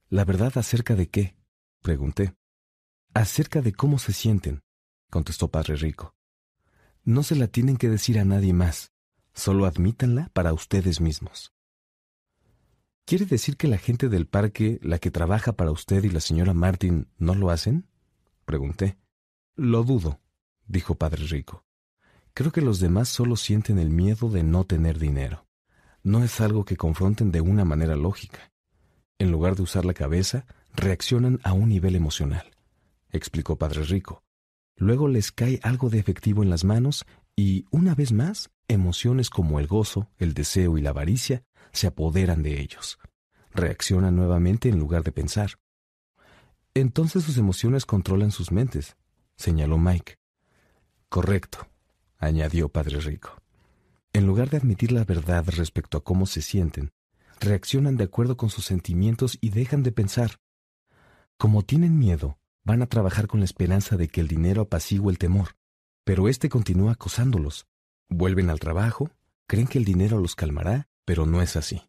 ¿La 0.08 0.24
verdad 0.24 0.52
acerca 0.56 0.94
de 0.94 1.08
qué? 1.08 1.36
pregunté. 1.82 2.34
Acerca 3.14 3.62
de 3.62 3.72
cómo 3.72 3.98
se 3.98 4.12
sienten, 4.12 4.62
contestó 5.10 5.48
Padre 5.48 5.76
Rico. 5.76 6.14
No 7.04 7.22
se 7.22 7.36
la 7.36 7.46
tienen 7.46 7.76
que 7.76 7.88
decir 7.88 8.18
a 8.18 8.24
nadie 8.24 8.52
más, 8.52 8.92
solo 9.32 9.66
admítanla 9.66 10.30
para 10.32 10.52
ustedes 10.52 11.00
mismos. 11.00 11.52
¿Quiere 13.04 13.24
decir 13.24 13.56
que 13.56 13.68
la 13.68 13.78
gente 13.78 14.08
del 14.08 14.26
parque, 14.26 14.80
la 14.82 14.98
que 14.98 15.12
trabaja 15.12 15.52
para 15.52 15.70
usted 15.70 16.02
y 16.02 16.10
la 16.10 16.20
señora 16.20 16.54
Martin, 16.54 17.08
no 17.18 17.36
lo 17.36 17.50
hacen? 17.50 17.88
pregunté. 18.44 18.98
Lo 19.54 19.84
dudo, 19.84 20.20
dijo 20.66 20.96
Padre 20.96 21.24
Rico. 21.26 21.64
Creo 22.34 22.50
que 22.50 22.60
los 22.60 22.80
demás 22.80 23.08
solo 23.08 23.36
sienten 23.36 23.78
el 23.78 23.90
miedo 23.90 24.28
de 24.28 24.42
no 24.42 24.64
tener 24.64 24.98
dinero. 24.98 25.45
No 26.06 26.22
es 26.22 26.40
algo 26.40 26.64
que 26.64 26.76
confronten 26.76 27.32
de 27.32 27.40
una 27.40 27.64
manera 27.64 27.96
lógica 27.96 28.52
en 29.18 29.32
lugar 29.32 29.56
de 29.56 29.62
usar 29.62 29.84
la 29.84 29.92
cabeza, 29.92 30.46
reaccionan 30.72 31.40
a 31.42 31.52
un 31.52 31.68
nivel 31.68 31.96
emocional, 31.96 32.52
explicó 33.10 33.56
Padre 33.56 33.82
Rico. 33.82 34.22
Luego 34.76 35.08
les 35.08 35.32
cae 35.32 35.58
algo 35.64 35.90
de 35.90 35.98
efectivo 35.98 36.44
en 36.44 36.50
las 36.50 36.62
manos 36.62 37.06
y, 37.34 37.64
una 37.72 37.96
vez 37.96 38.12
más, 38.12 38.50
emociones 38.68 39.30
como 39.30 39.58
el 39.58 39.66
gozo, 39.66 40.08
el 40.18 40.32
deseo 40.32 40.78
y 40.78 40.80
la 40.80 40.90
avaricia 40.90 41.42
se 41.72 41.88
apoderan 41.88 42.44
de 42.44 42.60
ellos. 42.60 43.00
Reaccionan 43.50 44.14
nuevamente 44.14 44.68
en 44.68 44.78
lugar 44.78 45.02
de 45.02 45.10
pensar. 45.10 45.58
Entonces 46.74 47.24
sus 47.24 47.36
emociones 47.36 47.84
controlan 47.84 48.30
sus 48.30 48.52
mentes, 48.52 48.96
señaló 49.34 49.76
Mike. 49.76 50.14
Correcto, 51.08 51.66
añadió 52.16 52.68
Padre 52.68 53.00
Rico. 53.00 53.42
En 54.16 54.26
lugar 54.26 54.48
de 54.48 54.56
admitir 54.56 54.92
la 54.92 55.04
verdad 55.04 55.44
respecto 55.46 55.98
a 55.98 56.02
cómo 56.02 56.24
se 56.24 56.40
sienten, 56.40 56.90
reaccionan 57.38 57.98
de 57.98 58.04
acuerdo 58.04 58.38
con 58.38 58.48
sus 58.48 58.64
sentimientos 58.64 59.36
y 59.42 59.50
dejan 59.50 59.82
de 59.82 59.92
pensar. 59.92 60.38
Como 61.36 61.60
tienen 61.60 61.98
miedo, 61.98 62.38
van 62.64 62.80
a 62.80 62.86
trabajar 62.86 63.26
con 63.26 63.40
la 63.40 63.44
esperanza 63.44 63.98
de 63.98 64.08
que 64.08 64.22
el 64.22 64.26
dinero 64.26 64.62
apacigüe 64.62 65.10
el 65.10 65.18
temor, 65.18 65.48
pero 66.02 66.30
éste 66.30 66.48
continúa 66.48 66.92
acosándolos. 66.92 67.66
Vuelven 68.08 68.48
al 68.48 68.58
trabajo, 68.58 69.10
creen 69.46 69.66
que 69.66 69.76
el 69.76 69.84
dinero 69.84 70.18
los 70.18 70.34
calmará, 70.34 70.88
pero 71.04 71.26
no 71.26 71.42
es 71.42 71.54
así. 71.54 71.82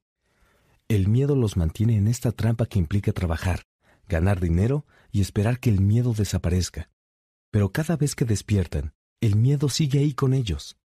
El 0.89 1.07
miedo 1.07 1.33
los 1.33 1.55
mantiene 1.55 1.95
en 1.95 2.09
esta 2.09 2.33
trampa 2.33 2.65
que 2.65 2.77
implica 2.77 3.13
trabajar, 3.13 3.63
ganar 4.09 4.41
dinero 4.41 4.85
y 5.13 5.21
esperar 5.21 5.61
que 5.61 5.69
el 5.69 5.79
miedo 5.79 6.13
desaparezca. 6.13 6.89
Pero 7.51 7.71
cada 7.71 7.95
vez 7.95 8.15
que 8.15 8.25
despiertan, 8.25 8.93
el 9.21 9.37
miedo 9.37 9.69
sigue 9.69 9.99
ahí 9.99 10.13
con 10.13 10.33
ellos. 10.33 10.77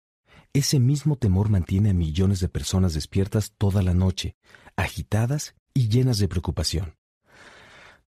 Ese 0.53 0.81
mismo 0.81 1.17
temor 1.17 1.49
mantiene 1.49 1.91
a 1.91 1.95
millones 1.95 2.41
de 2.41 2.49
personas 2.49 2.93
despiertas 2.93 3.53
toda 3.57 3.83
la 3.83 3.95
noche, 3.95 4.35
agitadas 4.75 5.55
y 5.75 5.89
llenas 5.89 6.19
de 6.19 6.27
preocupación. 6.27 6.97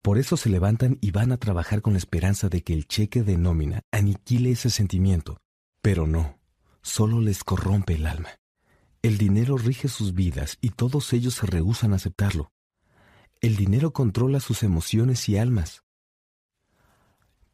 Por 0.01 0.17
eso 0.17 0.35
se 0.35 0.49
levantan 0.49 0.97
y 0.99 1.11
van 1.11 1.31
a 1.31 1.37
trabajar 1.37 1.81
con 1.81 1.93
la 1.93 1.99
esperanza 1.99 2.49
de 2.49 2.61
que 2.61 2.73
el 2.73 2.87
cheque 2.87 3.23
de 3.23 3.37
nómina 3.37 3.83
aniquile 3.89 4.51
ese 4.51 4.69
sentimiento. 4.69 5.37
Pero 5.81 6.07
no, 6.07 6.37
solo 6.81 7.21
les 7.21 7.43
corrompe 7.43 7.95
el 7.95 8.05
alma. 8.05 8.29
El 9.01 9.17
dinero 9.17 9.57
rige 9.57 9.87
sus 9.87 10.13
vidas 10.13 10.57
y 10.59 10.71
todos 10.71 11.13
ellos 11.13 11.35
se 11.35 11.45
rehúsan 11.45 11.93
a 11.93 11.95
aceptarlo. 11.95 12.51
El 13.39 13.55
dinero 13.55 13.93
controla 13.93 14.41
sus 14.41 14.61
emociones 14.63 15.29
y 15.29 15.37
almas. 15.37 15.83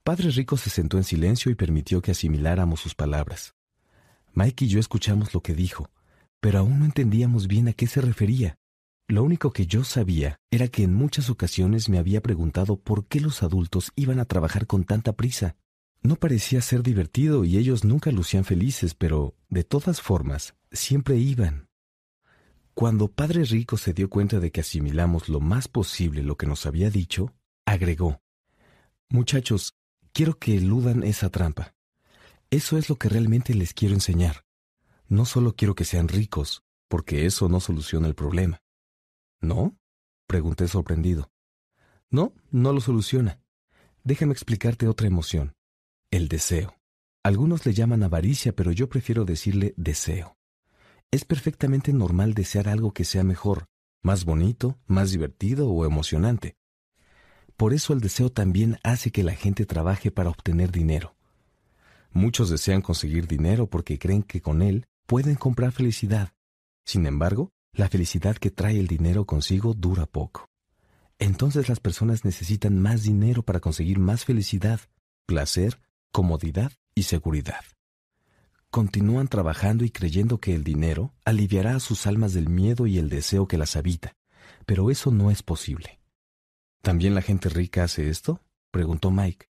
Padre 0.04 0.32
Rico 0.32 0.58
se 0.58 0.72
sentó 0.72 0.98
en 0.98 1.04
silencio 1.04 1.52
y 1.52 1.56
permitió 1.56 2.02
que 2.02 2.12
asimiláramos 2.12 2.80
sus 2.80 2.96
palabras. 2.96 3.54
Mike 4.34 4.66
y 4.66 4.68
yo 4.70 4.80
escuchamos 4.80 5.34
lo 5.34 5.42
que 5.42 5.54
dijo, 5.54 5.90
pero 6.40 6.60
aún 6.60 6.80
no 6.80 6.86
entendíamos 6.86 7.48
bien 7.48 7.68
a 7.68 7.74
qué 7.74 7.88
se 7.88 8.02
refería. 8.02 8.58
Lo 9.08 9.24
único 9.24 9.52
que 9.52 9.66
yo 9.66 9.84
sabía 9.84 10.40
era 10.52 10.70
que 10.70 10.84
en 10.84 10.94
muchas 10.94 11.30
ocasiones 11.30 11.90
me 11.90 11.98
había 11.98 12.22
preguntado 12.22 12.78
por 12.78 13.08
qué 13.08 13.20
los 13.20 13.44
adultos 13.44 13.92
iban 13.96 14.20
a 14.20 14.26
trabajar 14.26 14.68
con 14.68 14.86
tanta 14.86 15.14
prisa. 15.14 15.58
No 16.02 16.16
parecía 16.16 16.62
ser 16.62 16.82
divertido 16.82 17.44
y 17.44 17.58
ellos 17.58 17.84
nunca 17.84 18.12
lucían 18.12 18.46
felices, 18.46 18.96
pero, 18.96 19.36
de 19.50 19.64
todas 19.64 20.02
formas, 20.02 20.56
siempre 20.72 21.18
iban. 21.18 21.68
Cuando 22.74 23.10
Padre 23.10 23.44
Rico 23.44 23.76
se 23.76 23.94
dio 23.94 24.10
cuenta 24.10 24.40
de 24.40 24.52
que 24.52 24.62
asimilamos 24.62 25.28
lo 25.28 25.42
más 25.42 25.68
posible 25.68 26.24
lo 26.24 26.38
que 26.38 26.48
nos 26.48 26.66
había 26.66 26.90
dicho, 26.90 27.34
agregó, 27.66 28.22
Muchachos, 29.10 29.74
quiero 30.14 30.40
que 30.40 30.56
eludan 30.56 31.04
esa 31.04 31.30
trampa. 31.30 31.74
Eso 32.52 32.78
es 32.78 32.90
lo 32.90 32.98
que 32.98 33.08
realmente 33.08 33.54
les 33.56 33.74
quiero 33.74 33.96
enseñar. 33.96 34.44
No 35.08 35.24
solo 35.24 35.56
quiero 35.56 35.74
que 35.74 35.86
sean 35.86 36.10
ricos, 36.10 36.64
porque 36.90 37.26
eso 37.26 37.48
no 37.48 37.62
soluciona 37.62 38.10
el 38.10 38.14
problema. 38.14 38.62
¿No? 39.40 39.78
pregunté 40.28 40.68
sorprendido. 40.68 41.32
No, 42.10 42.34
no 42.52 42.74
lo 42.74 42.82
soluciona. 42.82 43.40
Déjame 44.04 44.34
explicarte 44.34 44.90
otra 44.90 45.08
emoción. 45.08 45.54
El 46.12 46.28
deseo. 46.28 46.76
Algunos 47.24 47.66
le 47.66 47.74
llaman 47.74 48.04
avaricia, 48.04 48.54
pero 48.54 48.74
yo 48.74 48.90
prefiero 48.90 49.24
decirle 49.24 49.74
deseo. 49.78 50.36
Es 51.10 51.24
perfectamente 51.24 51.94
normal 51.94 52.34
desear 52.34 52.68
algo 52.68 52.94
que 52.94 53.06
sea 53.06 53.24
mejor, 53.24 53.68
más 54.04 54.26
bonito, 54.26 54.78
más 54.88 55.12
divertido 55.12 55.70
o 55.70 55.86
emocionante. 55.86 56.58
Por 57.56 57.74
eso 57.74 57.94
el 57.94 58.02
deseo 58.02 58.30
también 58.30 58.78
hace 58.84 59.12
que 59.12 59.24
la 59.24 59.36
gente 59.36 59.66
trabaje 59.66 60.12
para 60.12 60.30
obtener 60.30 60.72
dinero. 60.72 61.16
Muchos 62.14 62.50
desean 62.50 62.82
conseguir 62.82 63.28
dinero 63.28 63.68
porque 63.68 63.98
creen 63.98 64.24
que 64.24 64.42
con 64.42 64.62
él 64.62 64.86
pueden 65.06 65.36
comprar 65.36 65.72
felicidad. 65.72 66.34
Sin 66.86 67.06
embargo, 67.06 67.52
la 67.74 67.88
felicidad 67.88 68.36
que 68.36 68.52
trae 68.52 68.80
el 68.80 68.88
dinero 68.88 69.26
consigo 69.26 69.74
dura 69.74 70.06
poco. 70.06 70.50
Entonces 71.20 71.70
las 71.70 71.80
personas 71.80 72.26
necesitan 72.26 72.80
más 72.80 73.04
dinero 73.04 73.44
para 73.44 73.62
conseguir 73.62 73.98
más 74.00 74.26
felicidad, 74.26 74.82
placer, 75.26 75.80
comodidad 76.12 76.74
y 76.96 77.04
seguridad. 77.04 77.64
Continúan 78.72 79.28
trabajando 79.28 79.86
y 79.86 79.90
creyendo 79.90 80.40
que 80.40 80.54
el 80.54 80.64
dinero 80.64 81.14
aliviará 81.24 81.76
a 81.76 81.80
sus 81.80 82.08
almas 82.08 82.34
del 82.34 82.50
miedo 82.50 82.88
y 82.88 82.98
el 82.98 83.10
deseo 83.10 83.48
que 83.48 83.58
las 83.58 83.76
habita, 83.76 84.14
pero 84.66 84.92
eso 84.92 85.12
no 85.12 85.32
es 85.32 85.44
posible. 85.44 86.00
¿También 86.82 87.16
la 87.16 87.22
gente 87.22 87.48
rica 87.48 87.84
hace 87.84 88.10
esto? 88.10 88.42
preguntó 88.72 89.12
Mike. 89.12 89.48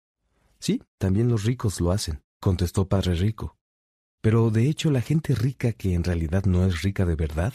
Sí, 0.59 0.83
también 0.99 1.29
los 1.29 1.45
ricos 1.45 1.79
lo 1.79 1.91
hacen 1.91 2.21
contestó 2.41 2.89
Padre 2.89 3.15
Rico. 3.15 3.55
Pero 4.19 4.49
de 4.49 4.67
hecho 4.67 4.91
la 4.91 5.01
gente 5.01 5.33
rica 5.33 5.71
que 5.71 5.93
en 5.93 6.03
realidad 6.03 6.43
no 6.45 6.65
es 6.65 6.81
rica 6.81 7.05
de 7.05 7.15
verdad, 7.15 7.53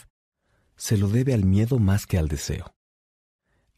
se 0.76 0.96
lo 0.96 1.08
debe 1.08 1.34
al 1.34 1.44
miedo 1.44 1.78
más 1.78 2.06
que 2.06 2.16
al 2.16 2.28
deseo. 2.28 2.74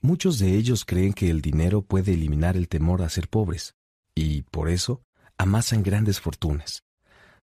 Muchos 0.01 0.39
de 0.39 0.55
ellos 0.55 0.85
creen 0.85 1.13
que 1.13 1.31
el 1.31 1.41
dinero 1.41 1.83
puede 1.83 2.13
eliminar 2.13 2.57
el 2.57 2.69
temor 2.69 3.03
a 3.03 3.09
ser 3.09 3.29
pobres, 3.29 3.75
y 4.15 4.43
por 4.43 4.69
eso 4.69 5.03
amasan 5.39 5.83
grandes 5.83 6.21
fortunas. 6.21 6.85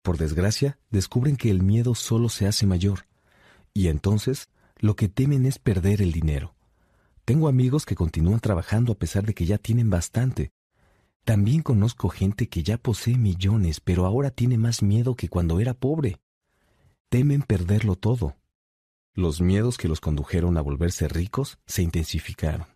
Por 0.02 0.18
desgracia, 0.18 0.80
descubren 0.90 1.38
que 1.38 1.50
el 1.50 1.62
miedo 1.62 1.96
solo 1.96 2.30
se 2.30 2.48
hace 2.48 2.66
mayor, 2.66 3.06
y 3.74 3.88
entonces 3.88 4.50
lo 4.78 4.96
que 4.96 5.08
temen 5.08 5.46
es 5.46 5.60
perder 5.60 6.02
el 6.02 6.12
dinero. 6.12 6.56
Tengo 7.24 7.48
amigos 7.48 7.86
que 7.86 7.96
continúan 7.96 8.40
trabajando 8.40 8.92
a 8.92 8.98
pesar 8.98 9.26
de 9.26 9.34
que 9.34 9.46
ya 9.46 9.58
tienen 9.58 9.90
bastante, 9.90 10.52
también 11.24 11.62
conozco 11.62 12.10
gente 12.10 12.50
que 12.50 12.64
ya 12.64 12.78
posee 12.78 13.18
millones, 13.18 13.80
pero 13.80 14.06
ahora 14.06 14.32
tiene 14.32 14.58
más 14.58 14.82
miedo 14.82 15.16
que 15.16 15.30
cuando 15.30 15.60
era 15.60 15.74
pobre. 15.74 16.20
Temen 17.10 17.44
perderlo 17.44 17.96
todo. 17.96 18.38
Los 19.14 19.42
miedos 19.42 19.78
que 19.78 19.88
los 19.88 20.00
condujeron 20.00 20.58
a 20.58 20.62
volverse 20.62 21.08
ricos 21.08 21.60
se 21.68 21.84
intensificaron. 21.84 22.68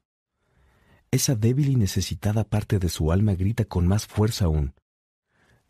Esa 1.09 1.35
débil 1.35 1.69
y 1.69 1.75
necesitada 1.75 2.43
parte 2.43 2.77
de 2.77 2.89
su 2.89 3.11
alma 3.11 3.35
grita 3.35 3.65
con 3.65 3.87
más 3.87 4.05
fuerza 4.05 4.45
aún. 4.45 4.73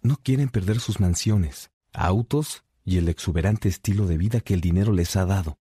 No 0.01 0.17
quieren 0.17 0.49
perder 0.49 0.79
sus 0.79 0.99
mansiones, 0.99 1.71
autos 1.93 2.63
y 2.83 2.97
el 2.97 3.09
exuberante 3.09 3.69
estilo 3.69 4.05
de 4.07 4.17
vida 4.17 4.39
que 4.41 4.53
el 4.53 4.61
dinero 4.61 4.91
les 4.91 5.15
ha 5.15 5.25
dado. 5.25 5.59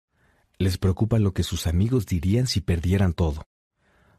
Les 0.57 0.77
preocupa 0.77 1.19
lo 1.19 1.33
que 1.33 1.43
sus 1.43 1.67
amigos 1.67 2.05
dirían 2.05 2.47
si 2.47 2.61
perdieran 2.61 3.13
todo. 3.13 3.43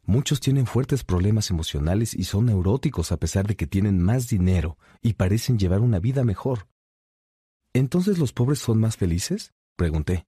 Muchos 0.05 0.41
tienen 0.41 0.67
fuertes 0.67 1.05
problemas 1.05 1.51
emocionales 1.51 2.15
y 2.15 2.25
son 2.25 2.47
neuróticos 2.47 3.13
a 3.13 3.19
pesar 3.19 3.47
de 3.47 3.57
que 3.57 3.67
tienen 3.67 4.03
más 4.03 4.29
dinero 4.29 4.77
y 5.01 5.15
parecen 5.15 5.59
llevar 5.59 5.81
una 5.81 6.01
vida 6.01 6.25
mejor. 6.25 6.69
¿Entonces 7.73 8.19
los 8.19 8.33
pobres 8.33 8.59
son 8.59 8.81
más 8.81 8.97
felices? 8.97 9.55
pregunté. 9.77 10.27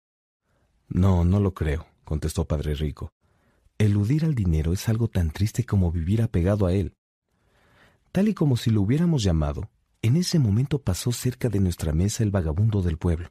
No, 0.89 1.25
no 1.25 1.41
lo 1.41 1.55
creo, 1.55 1.87
contestó 2.05 2.47
Padre 2.47 2.75
Rico. 2.75 3.13
Eludir 3.77 4.25
al 4.25 4.35
dinero 4.35 4.73
es 4.73 4.89
algo 4.89 5.09
tan 5.09 5.31
triste 5.33 5.65
como 5.65 5.91
vivir 5.91 6.23
apegado 6.23 6.67
a 6.67 6.73
él. 6.73 6.95
Tal 8.13 8.29
y 8.29 8.35
como 8.35 8.57
si 8.57 8.71
lo 8.71 8.81
hubiéramos 8.81 9.25
llamado, 9.25 9.71
en 10.01 10.17
ese 10.17 10.39
momento 10.39 10.81
pasó 10.81 11.11
cerca 11.11 11.49
de 11.49 11.59
nuestra 11.59 11.93
mesa 11.93 12.23
el 12.23 12.31
vagabundo 12.31 12.81
del 12.81 12.97
pueblo. 12.97 13.31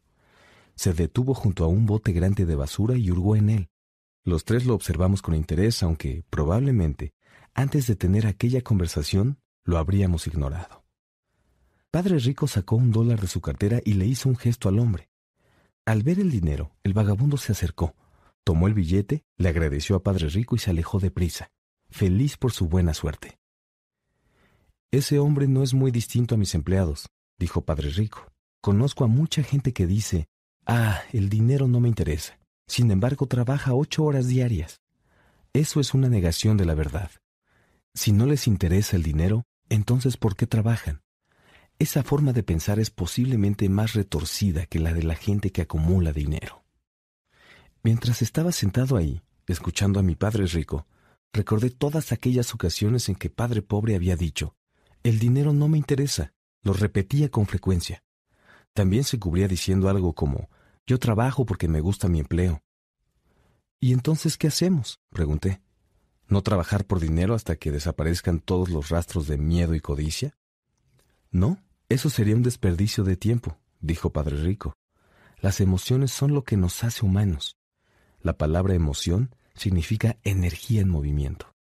Se 0.75 0.93
detuvo 0.93 1.33
junto 1.33 1.63
a 1.63 1.67
un 1.67 1.85
bote 1.85 2.11
grande 2.11 2.45
de 2.45 2.55
basura 2.55 2.97
y 2.97 3.09
hurgó 3.09 3.37
en 3.37 3.49
él. 3.49 3.69
Los 4.25 4.45
tres 4.45 4.65
lo 4.65 4.73
observamos 4.73 5.21
con 5.21 5.35
interés, 5.35 5.83
aunque, 5.83 6.23
probablemente, 6.29 7.13
antes 7.53 7.87
de 7.87 7.95
tener 7.95 8.25
aquella 8.25 8.61
conversación, 8.61 9.39
lo 9.65 9.77
habríamos 9.77 10.27
ignorado. 10.27 10.83
Padre 11.91 12.17
Rico 12.19 12.47
sacó 12.47 12.75
un 12.75 12.91
dólar 12.91 13.19
de 13.19 13.27
su 13.27 13.41
cartera 13.41 13.81
y 13.83 13.93
le 13.93 14.05
hizo 14.05 14.29
un 14.29 14.37
gesto 14.37 14.69
al 14.69 14.79
hombre. 14.79 15.09
Al 15.85 16.03
ver 16.03 16.19
el 16.19 16.31
dinero, 16.31 16.75
el 16.83 16.93
vagabundo 16.93 17.37
se 17.37 17.51
acercó, 17.51 17.95
tomó 18.43 18.67
el 18.67 18.73
billete, 18.73 19.25
le 19.37 19.49
agradeció 19.49 19.97
a 19.97 20.03
Padre 20.03 20.29
Rico 20.29 20.55
y 20.55 20.59
se 20.59 20.71
alejó 20.71 20.99
deprisa, 20.99 21.51
feliz 21.89 22.37
por 22.37 22.51
su 22.51 22.67
buena 22.67 22.93
suerte. 22.93 23.37
Ese 24.91 25.19
hombre 25.19 25.47
no 25.47 25.63
es 25.63 25.73
muy 25.73 25.91
distinto 25.91 26.35
a 26.35 26.37
mis 26.37 26.55
empleados, 26.55 27.09
dijo 27.37 27.61
Padre 27.65 27.89
Rico. 27.89 28.31
Conozco 28.61 29.03
a 29.03 29.07
mucha 29.07 29.43
gente 29.43 29.73
que 29.73 29.85
dice, 29.85 30.27
ah, 30.65 31.01
el 31.11 31.29
dinero 31.29 31.67
no 31.67 31.81
me 31.81 31.89
interesa. 31.89 32.39
Sin 32.67 32.91
embargo, 32.91 33.27
trabaja 33.27 33.73
ocho 33.73 34.03
horas 34.03 34.27
diarias. 34.27 34.81
Eso 35.53 35.79
es 35.79 35.93
una 35.93 36.09
negación 36.09 36.57
de 36.57 36.65
la 36.65 36.73
verdad. 36.73 37.11
Si 37.93 38.11
no 38.11 38.25
les 38.25 38.47
interesa 38.47 38.95
el 38.95 39.03
dinero, 39.03 39.43
entonces 39.69 40.17
¿por 40.17 40.35
qué 40.35 40.47
trabajan? 40.47 41.01
Esa 41.79 42.03
forma 42.03 42.33
de 42.33 42.43
pensar 42.43 42.79
es 42.79 42.89
posiblemente 42.89 43.67
más 43.69 43.93
retorcida 43.93 44.65
que 44.65 44.79
la 44.79 44.93
de 44.93 45.03
la 45.03 45.15
gente 45.15 45.51
que 45.51 45.61
acumula 45.61 46.13
dinero. 46.13 46.63
Mientras 47.83 48.21
estaba 48.21 48.51
sentado 48.51 48.95
ahí, 48.95 49.21
escuchando 49.47 49.99
a 49.99 50.03
mi 50.03 50.15
padre 50.15 50.45
rico, 50.45 50.87
recordé 51.33 51.69
todas 51.69 52.11
aquellas 52.11 52.53
ocasiones 52.53 53.09
en 53.09 53.15
que 53.15 53.29
padre 53.29 53.61
pobre 53.61 53.95
había 53.95 54.15
dicho, 54.15 54.55
el 55.03 55.19
dinero 55.19 55.51
no 55.51 55.67
me 55.67 55.77
interesa, 55.77 56.33
lo 56.61 56.73
repetía 56.73 57.29
con 57.29 57.45
frecuencia. 57.45 58.03
También 58.73 59.03
se 59.03 59.19
cubría 59.19 59.47
diciendo 59.47 59.89
algo 59.89 60.13
como, 60.13 60.49
yo 60.85 60.99
trabajo 60.99 61.45
porque 61.45 61.67
me 61.67 61.81
gusta 61.81 62.07
mi 62.07 62.19
empleo. 62.19 62.61
¿Y 63.79 63.93
entonces 63.93 64.37
qué 64.37 64.47
hacemos? 64.47 64.99
pregunté. 65.09 65.61
¿No 66.27 66.41
trabajar 66.41 66.85
por 66.85 66.99
dinero 66.99 67.33
hasta 67.35 67.55
que 67.57 67.71
desaparezcan 67.71 68.39
todos 68.39 68.69
los 68.69 68.89
rastros 68.89 69.27
de 69.27 69.37
miedo 69.37 69.75
y 69.75 69.81
codicia? 69.81 70.37
No, 71.31 71.61
eso 71.89 72.09
sería 72.09 72.35
un 72.35 72.43
desperdicio 72.43 73.03
de 73.03 73.17
tiempo, 73.17 73.57
dijo 73.81 74.11
Padre 74.11 74.37
Rico. 74.37 74.73
Las 75.39 75.59
emociones 75.59 76.11
son 76.11 76.33
lo 76.33 76.43
que 76.43 76.57
nos 76.57 76.83
hace 76.83 77.05
humanos. 77.05 77.57
La 78.21 78.37
palabra 78.37 78.73
emoción 78.73 79.35
significa 79.53 80.17
energía 80.23 80.81
en 80.81 80.89
movimiento. 80.89 81.53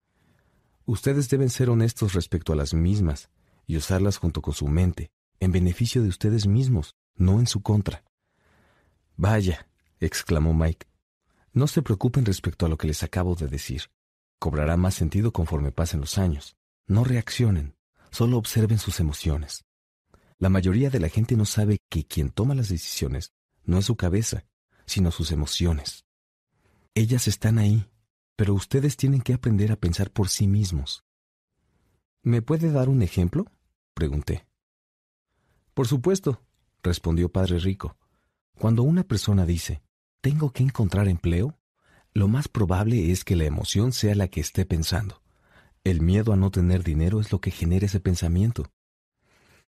Ustedes 0.85 1.29
deben 1.31 1.51
ser 1.51 1.71
honestos 1.71 2.15
respecto 2.15 2.53
a 2.53 2.57
las 2.57 2.75
mismas 2.75 3.31
y 3.67 3.77
usarlas 3.77 4.19
junto 4.19 4.43
con 4.43 4.55
su 4.55 4.69
mente, 4.69 5.11
en 5.39 5.53
beneficio 5.53 6.03
de 6.03 6.09
ustedes 6.09 6.47
mismos, 6.47 6.95
no 7.15 7.41
en 7.41 7.47
su 7.47 7.63
contra. 7.63 8.05
Vaya, 9.21 9.69
exclamó 9.99 10.55
Mike, 10.55 10.87
no 11.53 11.67
se 11.67 11.83
preocupen 11.83 12.25
respecto 12.25 12.65
a 12.65 12.71
lo 12.71 12.79
que 12.79 12.87
les 12.87 13.03
acabo 13.03 13.35
de 13.35 13.49
decir. 13.49 13.83
Cobrará 14.39 14.79
más 14.79 14.95
sentido 14.95 15.31
conforme 15.31 15.73
pasen 15.73 16.01
los 16.01 16.17
años. 16.17 16.57
No 16.87 17.05
reaccionen, 17.05 17.77
solo 18.11 18.39
observen 18.39 18.79
sus 18.79 18.99
emociones. 18.99 19.67
La 20.39 20.49
mayoría 20.49 20.89
de 20.89 21.01
la 21.01 21.11
gente 21.11 21.37
no 21.37 21.45
sabe 21.45 21.81
que 21.91 22.07
quien 22.07 22.31
toma 22.31 22.55
las 22.55 22.71
decisiones 22.71 23.35
no 23.63 23.77
es 23.77 23.85
su 23.85 23.95
cabeza, 23.95 24.47
sino 24.87 25.11
sus 25.11 25.33
emociones. 25.33 26.07
Ellas 26.95 27.29
están 27.29 27.59
ahí, 27.59 27.91
pero 28.37 28.55
ustedes 28.55 28.97
tienen 28.97 29.21
que 29.21 29.35
aprender 29.35 29.71
a 29.71 29.77
pensar 29.77 30.11
por 30.11 30.31
sí 30.31 30.47
mismos. 30.47 31.05
¿Me 32.23 32.41
puede 32.41 32.73
dar 32.73 32.89
un 32.89 33.03
ejemplo? 33.03 33.45
pregunté. 33.93 34.47
Por 35.75 35.87
supuesto, 35.87 36.41
respondió 36.83 37.29
Padre 37.31 37.59
Rico. 37.59 37.99
Cuando 38.61 38.82
una 38.82 39.05
persona 39.05 39.47
dice, 39.47 39.81
tengo 40.20 40.53
que 40.53 40.62
encontrar 40.62 41.09
empleo, 41.09 41.59
lo 42.12 42.28
más 42.28 42.47
probable 42.47 43.11
es 43.11 43.24
que 43.24 43.35
la 43.35 43.47
emoción 43.47 43.91
sea 43.91 44.15
la 44.15 44.28
que 44.28 44.43
esté 44.43 44.66
pensando. 44.66 45.23
El 45.82 46.03
miedo 46.03 46.35
a 46.35 46.37
no 46.37 46.51
tener 46.51 46.85
dinero 46.85 47.23
es 47.23 47.32
lo 47.32 47.41
que 47.41 47.51
genera 47.51 47.87
ese 47.87 48.01
pensamiento. 48.01 48.70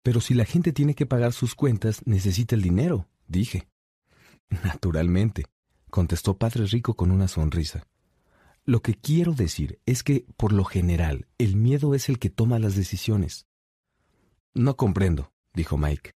Pero 0.02 0.22
si 0.22 0.34
la 0.34 0.44
gente 0.44 0.74
tiene 0.74 0.96
que 0.96 1.06
pagar 1.06 1.34
sus 1.34 1.54
cuentas, 1.54 2.02
necesita 2.08 2.56
el 2.56 2.64
dinero, 2.64 3.08
dije. 3.28 3.68
Naturalmente, 4.64 5.46
contestó 5.92 6.40
Padre 6.40 6.66
Rico 6.66 6.96
con 6.96 7.12
una 7.12 7.28
sonrisa. 7.28 7.86
Lo 8.66 8.82
que 8.82 8.96
quiero 8.96 9.34
decir 9.34 9.80
es 9.86 10.02
que, 10.02 10.26
por 10.36 10.52
lo 10.52 10.64
general, 10.64 11.28
el 11.38 11.58
miedo 11.58 11.94
es 11.94 12.10
el 12.10 12.18
que 12.18 12.32
toma 12.32 12.58
las 12.58 12.76
decisiones. 12.76 13.46
No 14.56 14.78
comprendo, 14.78 15.32
dijo 15.54 15.78
Mike. 15.78 16.14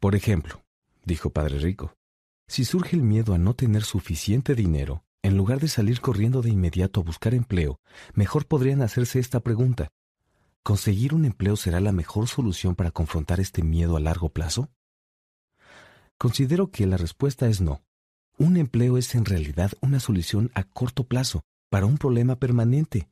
Por 0.00 0.16
ejemplo, 0.16 0.64
dijo 1.04 1.30
Padre 1.30 1.60
Rico, 1.60 1.94
si 2.48 2.64
surge 2.64 2.96
el 2.96 3.02
miedo 3.02 3.34
a 3.34 3.38
no 3.38 3.54
tener 3.54 3.84
suficiente 3.84 4.54
dinero, 4.54 5.04
en 5.22 5.36
lugar 5.36 5.60
de 5.60 5.68
salir 5.68 6.00
corriendo 6.00 6.40
de 6.40 6.50
inmediato 6.50 7.00
a 7.00 7.04
buscar 7.04 7.34
empleo, 7.34 7.78
mejor 8.14 8.46
podrían 8.46 8.80
hacerse 8.82 9.18
esta 9.18 9.40
pregunta. 9.40 9.88
¿Conseguir 10.62 11.14
un 11.14 11.24
empleo 11.24 11.56
será 11.56 11.80
la 11.80 11.92
mejor 11.92 12.26
solución 12.26 12.74
para 12.74 12.90
confrontar 12.90 13.38
este 13.38 13.62
miedo 13.62 13.96
a 13.96 14.00
largo 14.00 14.30
plazo? 14.30 14.70
Considero 16.16 16.70
que 16.70 16.86
la 16.86 16.96
respuesta 16.96 17.46
es 17.48 17.60
no. 17.60 17.82
Un 18.38 18.56
empleo 18.56 18.96
es 18.96 19.14
en 19.14 19.24
realidad 19.24 19.72
una 19.80 20.00
solución 20.00 20.50
a 20.54 20.64
corto 20.64 21.04
plazo, 21.04 21.42
para 21.70 21.86
un 21.86 21.98
problema 21.98 22.36
permanente. 22.36 23.08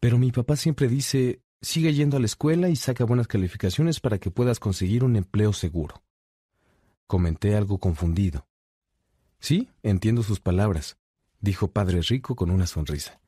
Pero 0.00 0.18
mi 0.18 0.32
papá 0.32 0.56
siempre 0.56 0.88
dice, 0.88 1.42
sigue 1.60 1.92
yendo 1.92 2.16
a 2.16 2.20
la 2.20 2.26
escuela 2.26 2.70
y 2.70 2.76
saca 2.76 3.04
buenas 3.04 3.26
calificaciones 3.26 4.00
para 4.00 4.18
que 4.18 4.30
puedas 4.30 4.58
conseguir 4.58 5.04
un 5.04 5.16
empleo 5.16 5.52
seguro. 5.52 6.02
Comenté 7.06 7.54
algo 7.56 7.78
confundido. 7.78 8.46
Sí, 9.38 9.68
entiendo 9.82 10.22
sus 10.22 10.40
palabras, 10.40 10.98
dijo 11.40 11.70
Padre 11.70 12.00
Rico 12.00 12.34
con 12.34 12.50
una 12.50 12.66
sonrisa. 12.66 13.20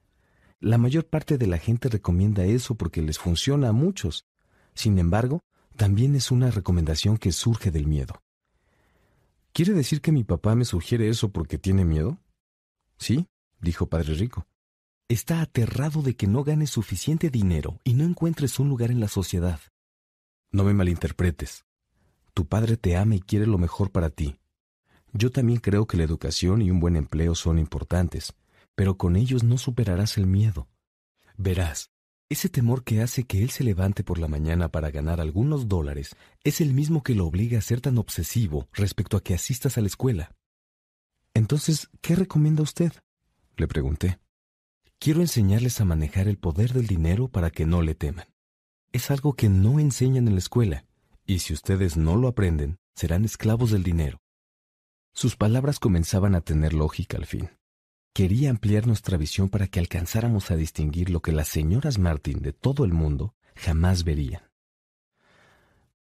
La 0.59 0.79
mayor 0.79 1.07
parte 1.07 1.39
de 1.39 1.47
la 1.47 1.59
gente 1.59 1.89
recomienda 1.89 2.45
eso 2.45 2.75
porque 2.75 3.03
les 3.03 3.19
funciona 3.19 3.69
a 3.69 3.73
muchos. 3.73 4.27
Sin 4.75 4.99
embargo, 4.99 5.45
también 5.77 6.17
es 6.17 6.33
una 6.33 6.51
recomendación 6.51 7.19
que 7.19 7.31
surge 7.31 7.71
del 7.71 7.87
miedo. 7.87 8.21
¿Quiere 9.53 9.73
decir 9.73 10.01
que 10.01 10.11
mi 10.11 10.25
papá 10.25 10.57
me 10.57 10.65
sugiere 10.65 11.09
eso 11.09 11.31
porque 11.31 11.59
tiene 11.59 11.85
miedo? 11.85 12.19
Sí, 12.97 13.29
dijo 13.61 13.89
Padre 13.89 14.15
Rico. 14.15 14.49
Está 15.09 15.41
aterrado 15.41 16.03
de 16.03 16.17
que 16.17 16.27
no 16.27 16.43
ganes 16.43 16.71
suficiente 16.71 17.31
dinero 17.31 17.79
y 17.85 17.95
no 17.95 18.05
encuentres 18.05 18.59
un 18.59 18.69
lugar 18.69 18.91
en 18.91 18.99
la 18.99 19.09
sociedad. 19.09 19.61
No 20.51 20.65
me 20.65 20.75
malinterpretes. 20.75 21.68
Tu 22.39 22.47
padre 22.47 22.77
te 22.77 22.97
ama 22.97 23.17
y 23.17 23.21
quiere 23.21 23.49
lo 23.49 23.59
mejor 23.59 23.91
para 23.91 24.11
ti. 24.11 24.39
Yo 25.13 25.33
también 25.33 25.59
creo 25.59 25.89
que 25.89 25.97
la 25.97 26.05
educación 26.05 26.63
y 26.63 26.71
un 26.71 26.79
buen 26.79 26.95
empleo 26.95 27.35
son 27.35 27.59
importantes, 27.59 28.33
pero 28.77 28.97
con 28.97 29.17
ellos 29.17 29.43
no 29.43 29.59
superarás 29.59 30.19
el 30.19 30.29
miedo. 30.29 30.69
Verás, 31.37 31.91
ese 32.29 32.49
temor 32.49 32.85
que 32.85 33.03
hace 33.03 33.25
que 33.25 33.43
él 33.43 33.51
se 33.51 33.65
levante 33.65 34.05
por 34.05 34.21
la 34.21 34.29
mañana 34.29 34.69
para 34.69 34.93
ganar 34.93 35.21
algunos 35.21 35.67
dólares 35.67 36.15
es 36.45 36.61
el 36.61 36.75
mismo 36.75 37.03
que 37.03 37.17
lo 37.17 37.27
obliga 37.27 37.59
a 37.59 37.61
ser 37.61 37.81
tan 37.81 37.99
obsesivo 37.99 38.69
respecto 38.73 39.17
a 39.17 39.21
que 39.21 39.35
asistas 39.35 39.77
a 39.77 39.81
la 39.81 39.89
escuela. 39.89 40.37
Entonces, 41.35 41.91
¿qué 42.03 42.15
recomienda 42.15 42.63
usted? 42.63 42.93
Le 43.57 43.67
pregunté. 43.67 44.21
Quiero 45.01 45.23
enseñarles 45.23 45.81
a 45.81 45.85
manejar 45.85 46.29
el 46.29 46.39
poder 46.39 46.73
del 46.73 46.87
dinero 46.87 47.27
para 47.27 47.51
que 47.51 47.67
no 47.67 47.83
le 47.83 47.97
teman. 47.97 48.29
Es 48.93 49.11
algo 49.11 49.33
que 49.35 49.49
no 49.49 49.81
enseñan 49.81 50.29
en 50.29 50.35
la 50.35 50.39
escuela, 50.39 50.85
y 51.29 51.41
si 51.41 51.53
ustedes 51.53 51.99
no 51.99 52.17
lo 52.17 52.27
aprenden, 52.27 52.79
serán 52.97 53.27
esclavos 53.27 53.71
del 53.71 53.83
dinero. 53.83 54.23
Sus 55.13 55.37
palabras 55.37 55.79
comenzaban 55.79 56.35
a 56.35 56.41
tener 56.41 56.73
lógica 56.73 57.19
al 57.19 57.27
fin. 57.27 57.51
Quería 58.15 58.49
ampliar 58.49 58.87
nuestra 58.87 59.19
visión 59.19 59.51
para 59.51 59.67
que 59.67 59.79
alcanzáramos 59.79 60.51
a 60.51 60.57
distinguir 60.57 61.11
lo 61.11 61.21
que 61.21 61.33
las 61.33 61.49
señoras 61.49 61.99
Martin 61.99 62.41
de 62.41 62.55
todo 62.55 62.87
el 62.87 62.95
mundo 62.95 63.35
jamás 63.55 64.05
verían. 64.05 64.43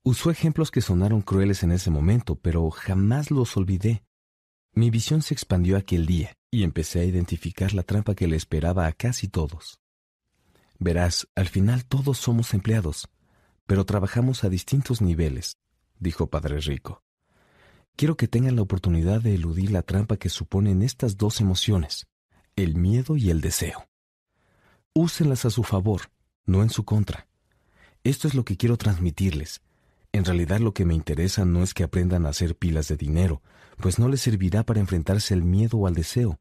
Usó 0.02 0.32
ejemplos 0.32 0.72
que 0.72 0.80
sonaron 0.80 1.22
crueles 1.22 1.62
en 1.62 1.70
ese 1.70 1.90
momento, 1.90 2.34
pero 2.34 2.68
jamás 2.70 3.30
los 3.30 3.56
olvidé. 3.56 4.02
Mi 4.72 4.90
visión 4.90 5.22
se 5.22 5.32
expandió 5.32 5.76
aquel 5.76 6.06
día, 6.06 6.34
y 6.50 6.64
empecé 6.64 6.98
a 7.00 7.04
identificar 7.04 7.72
la 7.72 7.84
trampa 7.84 8.16
que 8.16 8.26
le 8.26 8.36
esperaba 8.36 8.86
a 8.86 8.92
casi 8.92 9.28
todos. 9.28 9.80
Verás, 10.80 11.28
al 11.36 11.48
final 11.48 11.84
todos 11.84 12.18
somos 12.18 12.52
empleados, 12.52 13.08
pero 13.66 13.84
trabajamos 13.84 14.44
a 14.44 14.48
distintos 14.48 15.00
niveles, 15.00 15.58
dijo 15.98 16.28
Padre 16.28 16.60
Rico. 16.60 17.02
Quiero 17.96 18.16
que 18.16 18.28
tengan 18.28 18.56
la 18.56 18.62
oportunidad 18.62 19.20
de 19.20 19.34
eludir 19.34 19.70
la 19.70 19.82
trampa 19.82 20.16
que 20.16 20.28
suponen 20.28 20.82
estas 20.82 21.16
dos 21.16 21.40
emociones, 21.40 22.06
el 22.56 22.74
miedo 22.74 23.16
y 23.16 23.30
el 23.30 23.40
deseo. 23.40 23.86
Úsenlas 24.92 25.44
a 25.44 25.50
su 25.50 25.62
favor, 25.62 26.10
no 26.44 26.62
en 26.62 26.70
su 26.70 26.84
contra. 26.84 27.28
Esto 28.02 28.26
es 28.26 28.34
lo 28.34 28.44
que 28.44 28.56
quiero 28.56 28.76
transmitirles. 28.76 29.62
En 30.12 30.24
realidad 30.24 30.60
lo 30.60 30.74
que 30.74 30.84
me 30.84 30.94
interesa 30.94 31.44
no 31.44 31.62
es 31.62 31.72
que 31.72 31.84
aprendan 31.84 32.26
a 32.26 32.30
hacer 32.30 32.56
pilas 32.56 32.88
de 32.88 32.96
dinero, 32.96 33.42
pues 33.78 33.98
no 33.98 34.08
les 34.08 34.20
servirá 34.20 34.64
para 34.64 34.80
enfrentarse 34.80 35.34
al 35.34 35.42
miedo 35.42 35.78
o 35.78 35.86
al 35.86 35.94
deseo. 35.94 36.38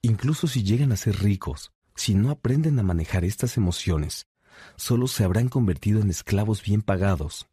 Incluso 0.00 0.46
si 0.46 0.62
llegan 0.62 0.92
a 0.92 0.96
ser 0.96 1.16
ricos, 1.20 1.72
si 1.96 2.14
no 2.14 2.30
aprenden 2.30 2.78
a 2.78 2.84
manejar 2.84 3.24
estas 3.24 3.56
emociones, 3.56 4.27
solo 4.76 5.06
se 5.06 5.24
habrán 5.24 5.48
convertido 5.48 6.00
en 6.00 6.10
esclavos 6.10 6.62
bien 6.62 6.82
pagados. 6.82 7.48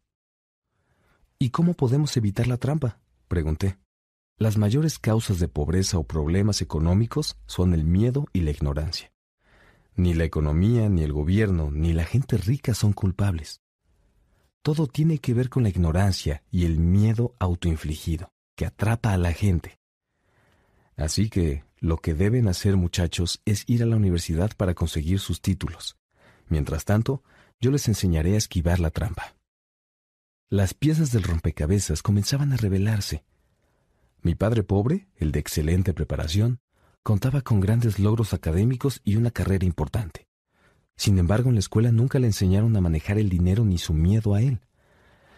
¿Y 1.38 1.50
cómo 1.50 1.74
podemos 1.74 2.16
evitar 2.16 2.46
la 2.46 2.56
trampa? 2.56 3.00
pregunté. 3.28 3.78
Las 4.38 4.58
mayores 4.58 4.98
causas 4.98 5.38
de 5.38 5.48
pobreza 5.48 5.98
o 5.98 6.04
problemas 6.04 6.60
económicos 6.60 7.38
son 7.46 7.74
el 7.74 7.84
miedo 7.84 8.26
y 8.32 8.40
la 8.40 8.50
ignorancia. 8.50 9.12
Ni 9.94 10.12
la 10.12 10.24
economía, 10.24 10.88
ni 10.88 11.02
el 11.02 11.12
gobierno, 11.12 11.70
ni 11.70 11.94
la 11.94 12.04
gente 12.04 12.36
rica 12.36 12.74
son 12.74 12.92
culpables. 12.92 13.60
Todo 14.62 14.86
tiene 14.86 15.18
que 15.18 15.32
ver 15.32 15.48
con 15.48 15.62
la 15.62 15.70
ignorancia 15.70 16.42
y 16.50 16.66
el 16.66 16.78
miedo 16.78 17.34
autoinfligido, 17.38 18.28
que 18.56 18.66
atrapa 18.66 19.12
a 19.12 19.16
la 19.16 19.32
gente. 19.32 19.78
Así 20.96 21.30
que 21.30 21.64
lo 21.78 21.98
que 21.98 22.14
deben 22.14 22.48
hacer 22.48 22.76
muchachos 22.76 23.40
es 23.44 23.64
ir 23.66 23.82
a 23.82 23.86
la 23.86 23.96
universidad 23.96 24.50
para 24.56 24.74
conseguir 24.74 25.18
sus 25.18 25.40
títulos. 25.40 25.96
Mientras 26.48 26.84
tanto, 26.84 27.22
yo 27.60 27.70
les 27.70 27.88
enseñaré 27.88 28.34
a 28.34 28.38
esquivar 28.38 28.80
la 28.80 28.90
trampa. 28.90 29.36
Las 30.48 30.74
piezas 30.74 31.10
del 31.10 31.24
rompecabezas 31.24 32.02
comenzaban 32.02 32.52
a 32.52 32.56
revelarse. 32.56 33.24
Mi 34.22 34.34
padre 34.34 34.62
pobre, 34.62 35.08
el 35.16 35.32
de 35.32 35.40
excelente 35.40 35.92
preparación, 35.92 36.60
contaba 37.02 37.40
con 37.40 37.60
grandes 37.60 37.98
logros 37.98 38.34
académicos 38.34 39.00
y 39.04 39.16
una 39.16 39.30
carrera 39.30 39.64
importante. 39.64 40.26
Sin 40.96 41.18
embargo, 41.18 41.48
en 41.48 41.56
la 41.56 41.60
escuela 41.60 41.92
nunca 41.92 42.18
le 42.18 42.26
enseñaron 42.26 42.76
a 42.76 42.80
manejar 42.80 43.18
el 43.18 43.28
dinero 43.28 43.64
ni 43.64 43.78
su 43.78 43.92
miedo 43.92 44.34
a 44.34 44.42
él. 44.42 44.60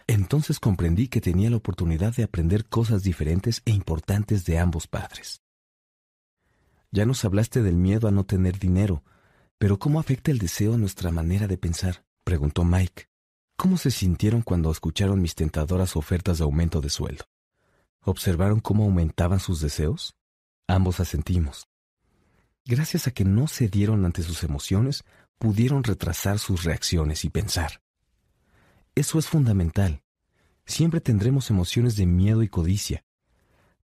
Entonces 0.07 0.59
comprendí 0.59 1.07
que 1.07 1.21
tenía 1.21 1.49
la 1.49 1.57
oportunidad 1.57 2.15
de 2.15 2.23
aprender 2.23 2.65
cosas 2.65 3.03
diferentes 3.03 3.61
e 3.65 3.71
importantes 3.71 4.45
de 4.45 4.57
ambos 4.57 4.87
padres. 4.87 5.41
Ya 6.91 7.05
nos 7.05 7.23
hablaste 7.25 7.61
del 7.61 7.75
miedo 7.75 8.07
a 8.07 8.11
no 8.11 8.25
tener 8.25 8.57
dinero, 8.57 9.03
pero 9.59 9.77
¿cómo 9.77 9.99
afecta 9.99 10.31
el 10.31 10.39
deseo 10.39 10.73
a 10.73 10.77
nuestra 10.77 11.11
manera 11.11 11.45
de 11.45 11.57
pensar? 11.57 12.05
preguntó 12.23 12.63
Mike. 12.63 13.07
¿Cómo 13.57 13.77
se 13.77 13.91
sintieron 13.91 14.41
cuando 14.41 14.71
escucharon 14.71 15.21
mis 15.21 15.35
tentadoras 15.35 15.97
ofertas 15.97 16.37
de 16.37 16.45
aumento 16.45 16.79
de 16.79 16.89
sueldo? 16.89 17.25
¿Observaron 18.01 18.61
cómo 18.61 18.85
aumentaban 18.85 19.41
sus 19.41 19.59
deseos? 19.59 20.15
Ambos 20.65 21.01
asentimos. 21.01 21.67
Gracias 22.63 23.07
a 23.07 23.11
que 23.11 23.25
no 23.25 23.49
cedieron 23.49 24.05
ante 24.05 24.23
sus 24.23 24.43
emociones, 24.43 25.03
pudieron 25.37 25.83
retrasar 25.83 26.39
sus 26.39 26.63
reacciones 26.63 27.25
y 27.25 27.29
pensar. 27.29 27.81
Eso 28.95 29.19
es 29.19 29.27
fundamental. 29.27 30.03
Siempre 30.65 31.01
tendremos 31.01 31.49
emociones 31.49 31.97
de 31.97 32.05
miedo 32.05 32.43
y 32.43 32.47
codicia. 32.47 33.03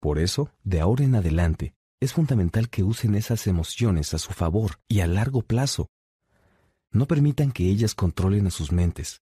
Por 0.02 0.20
eso, 0.20 0.52
de 0.64 0.82
ahora 0.82 1.06
en 1.06 1.16
adelante, 1.16 1.76
es 2.02 2.14
fundamental 2.14 2.68
que 2.70 2.84
usen 2.84 3.14
esas 3.14 3.46
emociones 3.46 4.16
a 4.16 4.18
su 4.18 4.34
favor 4.34 4.80
y 4.88 5.02
a 5.02 5.08
largo 5.08 5.44
plazo. 5.44 5.88
No 6.92 7.06
permitan 7.08 7.52
que 7.52 7.68
ellas 7.68 7.94
controlen 7.94 8.48
a 8.48 8.52
sus 8.52 8.72
mentes. 8.72 9.22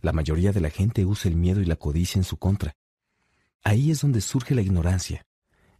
La 0.00 0.12
mayoría 0.12 0.52
de 0.52 0.60
la 0.60 0.70
gente 0.70 1.04
usa 1.04 1.28
el 1.28 1.36
miedo 1.36 1.60
y 1.60 1.64
la 1.64 1.74
codicia 1.74 2.20
en 2.20 2.24
su 2.24 2.38
contra. 2.38 2.72
Ahí 3.64 3.90
es 3.90 4.00
donde 4.00 4.20
surge 4.20 4.54
la 4.54 4.62
ignorancia. 4.62 5.26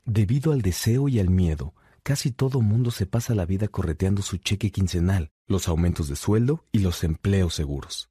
Debido 0.04 0.52
al 0.52 0.60
deseo 0.60 1.08
y 1.08 1.20
al 1.20 1.30
miedo, 1.30 1.72
casi 2.02 2.32
todo 2.32 2.60
mundo 2.60 2.90
se 2.90 3.06
pasa 3.06 3.34
la 3.36 3.46
vida 3.46 3.68
correteando 3.68 4.20
su 4.20 4.36
cheque 4.38 4.72
quincenal, 4.72 5.30
los 5.46 5.68
aumentos 5.68 6.08
de 6.08 6.16
sueldo 6.16 6.66
y 6.72 6.80
los 6.80 7.04
empleos 7.04 7.54
seguros. 7.54 8.10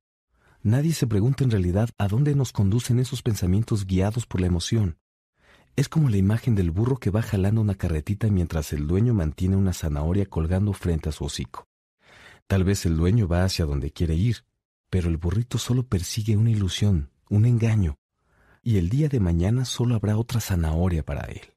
Nadie 0.61 0.93
se 0.93 1.07
pregunta 1.07 1.43
en 1.43 1.51
realidad 1.51 1.89
a 1.97 2.07
dónde 2.07 2.35
nos 2.35 2.53
conducen 2.53 2.99
esos 2.99 3.21
pensamientos 3.21 3.85
guiados 3.85 4.25
por 4.25 4.39
la 4.39 4.47
emoción. 4.47 4.97
Es 5.79 5.87
como 5.87 6.09
la 6.09 6.17
imagen 6.17 6.55
del 6.55 6.71
burro 6.71 6.97
que 6.97 7.09
va 7.09 7.21
jalando 7.21 7.61
una 7.61 7.73
carretita 7.73 8.27
mientras 8.27 8.73
el 8.73 8.85
dueño 8.85 9.13
mantiene 9.13 9.55
una 9.55 9.71
zanahoria 9.71 10.25
colgando 10.25 10.73
frente 10.73 11.07
a 11.07 11.13
su 11.13 11.23
hocico. 11.23 11.69
Tal 12.47 12.65
vez 12.65 12.85
el 12.85 12.97
dueño 12.97 13.29
va 13.29 13.45
hacia 13.45 13.63
donde 13.63 13.89
quiere 13.89 14.13
ir, 14.13 14.43
pero 14.89 15.07
el 15.07 15.15
burrito 15.15 15.57
solo 15.57 15.87
persigue 15.87 16.35
una 16.35 16.49
ilusión, 16.49 17.11
un 17.29 17.45
engaño, 17.45 17.95
y 18.61 18.75
el 18.75 18.89
día 18.89 19.07
de 19.07 19.21
mañana 19.21 19.63
solo 19.63 19.95
habrá 19.95 20.17
otra 20.17 20.41
zanahoria 20.41 21.01
para 21.01 21.21
él. 21.27 21.53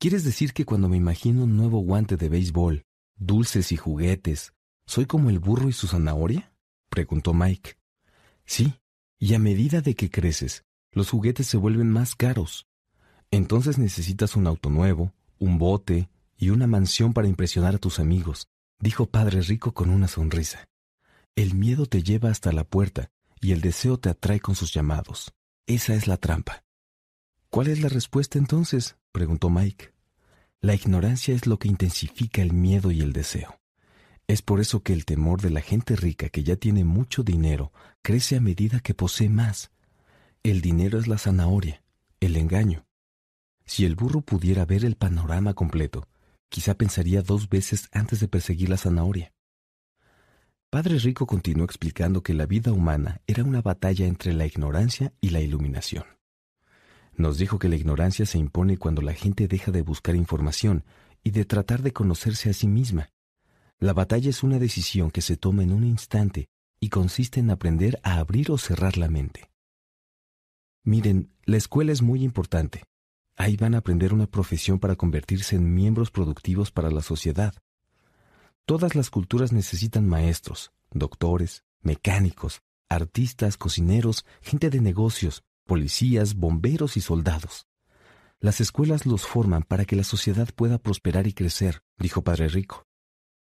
¿Quieres 0.00 0.24
decir 0.24 0.52
que 0.52 0.64
cuando 0.64 0.88
me 0.88 0.96
imagino 0.96 1.44
un 1.44 1.56
nuevo 1.56 1.78
guante 1.78 2.16
de 2.16 2.28
béisbol, 2.28 2.82
dulces 3.14 3.70
y 3.70 3.76
juguetes, 3.76 4.52
soy 4.84 5.06
como 5.06 5.30
el 5.30 5.38
burro 5.38 5.68
y 5.68 5.72
su 5.72 5.86
zanahoria? 5.86 6.56
preguntó 6.88 7.34
Mike. 7.34 7.76
Sí, 8.46 8.80
y 9.16 9.34
a 9.34 9.38
medida 9.38 9.80
de 9.80 9.94
que 9.94 10.10
creces, 10.10 10.64
los 10.90 11.08
juguetes 11.08 11.46
se 11.46 11.56
vuelven 11.56 11.88
más 11.88 12.16
caros. 12.16 12.66
Entonces 13.32 13.78
necesitas 13.78 14.36
un 14.36 14.46
auto 14.46 14.68
nuevo, 14.68 15.14
un 15.38 15.56
bote 15.58 16.10
y 16.36 16.50
una 16.50 16.66
mansión 16.66 17.14
para 17.14 17.28
impresionar 17.28 17.74
a 17.74 17.78
tus 17.78 17.98
amigos, 17.98 18.46
dijo 18.78 19.06
Padre 19.06 19.40
Rico 19.40 19.72
con 19.72 19.88
una 19.88 20.06
sonrisa. 20.06 20.68
El 21.34 21.54
miedo 21.54 21.86
te 21.86 22.02
lleva 22.02 22.28
hasta 22.28 22.52
la 22.52 22.64
puerta 22.64 23.10
y 23.40 23.52
el 23.52 23.62
deseo 23.62 23.98
te 23.98 24.10
atrae 24.10 24.38
con 24.38 24.54
sus 24.54 24.74
llamados. 24.74 25.32
Esa 25.66 25.94
es 25.94 26.06
la 26.06 26.18
trampa. 26.18 26.62
¿Cuál 27.48 27.68
es 27.68 27.80
la 27.80 27.88
respuesta 27.88 28.38
entonces? 28.38 28.96
preguntó 29.12 29.48
Mike. 29.48 29.94
La 30.60 30.74
ignorancia 30.74 31.34
es 31.34 31.46
lo 31.46 31.58
que 31.58 31.68
intensifica 31.68 32.42
el 32.42 32.52
miedo 32.52 32.90
y 32.90 33.00
el 33.00 33.14
deseo. 33.14 33.58
Es 34.28 34.42
por 34.42 34.60
eso 34.60 34.82
que 34.82 34.92
el 34.92 35.06
temor 35.06 35.40
de 35.40 35.50
la 35.50 35.62
gente 35.62 35.96
rica 35.96 36.28
que 36.28 36.44
ya 36.44 36.56
tiene 36.56 36.84
mucho 36.84 37.22
dinero 37.22 37.72
crece 38.02 38.36
a 38.36 38.40
medida 38.40 38.80
que 38.80 38.92
posee 38.92 39.30
más. 39.30 39.70
El 40.42 40.60
dinero 40.60 40.98
es 40.98 41.08
la 41.08 41.16
zanahoria, 41.16 41.82
el 42.20 42.36
engaño. 42.36 42.84
Si 43.64 43.84
el 43.84 43.94
burro 43.94 44.20
pudiera 44.20 44.64
ver 44.64 44.84
el 44.84 44.96
panorama 44.96 45.54
completo, 45.54 46.08
quizá 46.48 46.74
pensaría 46.74 47.22
dos 47.22 47.48
veces 47.48 47.88
antes 47.92 48.20
de 48.20 48.28
perseguir 48.28 48.68
la 48.68 48.76
zanahoria. 48.76 49.32
Padre 50.70 50.98
Rico 50.98 51.26
continuó 51.26 51.64
explicando 51.64 52.22
que 52.22 52.32
la 52.32 52.46
vida 52.46 52.72
humana 52.72 53.20
era 53.26 53.44
una 53.44 53.60
batalla 53.60 54.06
entre 54.06 54.32
la 54.32 54.46
ignorancia 54.46 55.12
y 55.20 55.30
la 55.30 55.40
iluminación. 55.40 56.04
Nos 57.14 57.36
dijo 57.36 57.58
que 57.58 57.68
la 57.68 57.76
ignorancia 57.76 58.24
se 58.24 58.38
impone 58.38 58.78
cuando 58.78 59.02
la 59.02 59.12
gente 59.12 59.48
deja 59.48 59.70
de 59.70 59.82
buscar 59.82 60.16
información 60.16 60.84
y 61.22 61.30
de 61.30 61.44
tratar 61.44 61.82
de 61.82 61.92
conocerse 61.92 62.48
a 62.48 62.54
sí 62.54 62.66
misma. 62.66 63.10
La 63.78 63.92
batalla 63.92 64.30
es 64.30 64.42
una 64.42 64.58
decisión 64.58 65.10
que 65.10 65.20
se 65.20 65.36
toma 65.36 65.62
en 65.62 65.72
un 65.72 65.84
instante 65.84 66.48
y 66.80 66.88
consiste 66.88 67.40
en 67.40 67.50
aprender 67.50 68.00
a 68.02 68.16
abrir 68.16 68.50
o 68.50 68.58
cerrar 68.58 68.96
la 68.96 69.08
mente. 69.08 69.50
Miren, 70.84 71.32
la 71.44 71.58
escuela 71.58 71.92
es 71.92 72.02
muy 72.02 72.24
importante. 72.24 72.82
Ahí 73.36 73.56
van 73.56 73.74
a 73.74 73.78
aprender 73.78 74.12
una 74.12 74.26
profesión 74.26 74.78
para 74.78 74.96
convertirse 74.96 75.56
en 75.56 75.74
miembros 75.74 76.10
productivos 76.10 76.70
para 76.70 76.90
la 76.90 77.02
sociedad. 77.02 77.54
Todas 78.64 78.94
las 78.94 79.10
culturas 79.10 79.52
necesitan 79.52 80.08
maestros, 80.08 80.72
doctores, 80.90 81.64
mecánicos, 81.80 82.62
artistas, 82.88 83.56
cocineros, 83.56 84.24
gente 84.42 84.70
de 84.70 84.80
negocios, 84.80 85.42
policías, 85.64 86.34
bomberos 86.34 86.96
y 86.96 87.00
soldados. 87.00 87.66
Las 88.38 88.60
escuelas 88.60 89.06
los 89.06 89.26
forman 89.26 89.62
para 89.62 89.84
que 89.84 89.96
la 89.96 90.04
sociedad 90.04 90.48
pueda 90.54 90.78
prosperar 90.78 91.26
y 91.26 91.32
crecer, 91.32 91.82
dijo 91.96 92.22
Padre 92.22 92.48
Rico. 92.48 92.86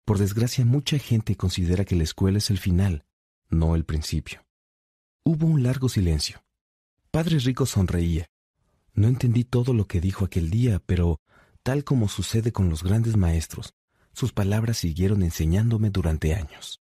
Por 0.05 0.19
desgracia, 0.19 0.65
mucha 0.65 0.99
gente 0.99 1.37
considera 1.37 1.85
que 1.85 1.97
la 1.97 2.05
escuela 2.05 2.39
es 2.39 2.51
el 2.51 2.59
final, 2.59 3.05
no 3.49 3.75
el 3.75 3.85
principio. 3.85 4.45
Hubo 5.25 5.47
un 5.47 5.63
largo 5.63 5.89
silencio. 5.89 6.45
Padre 7.11 7.39
Rico 7.39 7.67
sonreía. 7.67 8.27
No 8.95 9.09
entendí 9.09 9.45
todo 9.45 9.75
lo 9.75 9.87
que 9.87 10.01
dijo 10.01 10.25
aquel 10.25 10.51
día, 10.51 10.81
pero, 10.87 11.21
tal 11.63 11.85
como 11.85 12.09
sucede 12.09 12.53
con 12.53 12.71
los 12.71 12.83
grandes 12.83 13.17
maestros, 13.17 13.75
sus 14.13 14.33
palabras 14.33 14.79
siguieron 14.79 15.23
enseñándome 15.23 15.91
durante 15.91 16.35
años. 16.35 16.81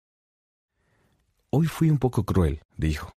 Hoy 1.50 1.66
fui 1.66 1.90
un 1.90 1.98
poco 1.98 2.24
cruel, 2.24 2.62
dijo, 2.76 3.12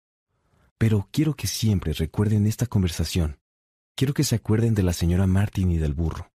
pero 0.78 1.08
quiero 1.10 1.34
que 1.34 1.46
siempre 1.46 1.92
recuerden 1.92 2.46
esta 2.46 2.66
conversación. 2.66 3.38
Quiero 3.94 4.14
que 4.14 4.24
se 4.24 4.34
acuerden 4.34 4.74
de 4.74 4.82
la 4.82 4.92
señora 4.92 5.26
Martin 5.26 5.70
y 5.70 5.78
del 5.78 5.94
burro. 5.94 6.32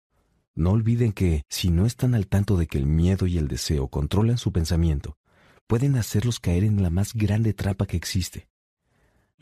No 0.55 0.71
olviden 0.71 1.13
que, 1.13 1.43
si 1.49 1.71
no 1.71 1.85
están 1.85 2.13
al 2.13 2.27
tanto 2.27 2.57
de 2.57 2.67
que 2.67 2.77
el 2.77 2.85
miedo 2.85 3.25
y 3.25 3.37
el 3.37 3.47
deseo 3.47 3.87
controlan 3.87 4.37
su 4.37 4.51
pensamiento, 4.51 5.17
pueden 5.65 5.95
hacerlos 5.95 6.39
caer 6.39 6.63
en 6.63 6.83
la 6.83 6.89
más 6.89 7.13
grande 7.13 7.53
trampa 7.53 7.87
que 7.87 7.97
existe. 7.97 8.47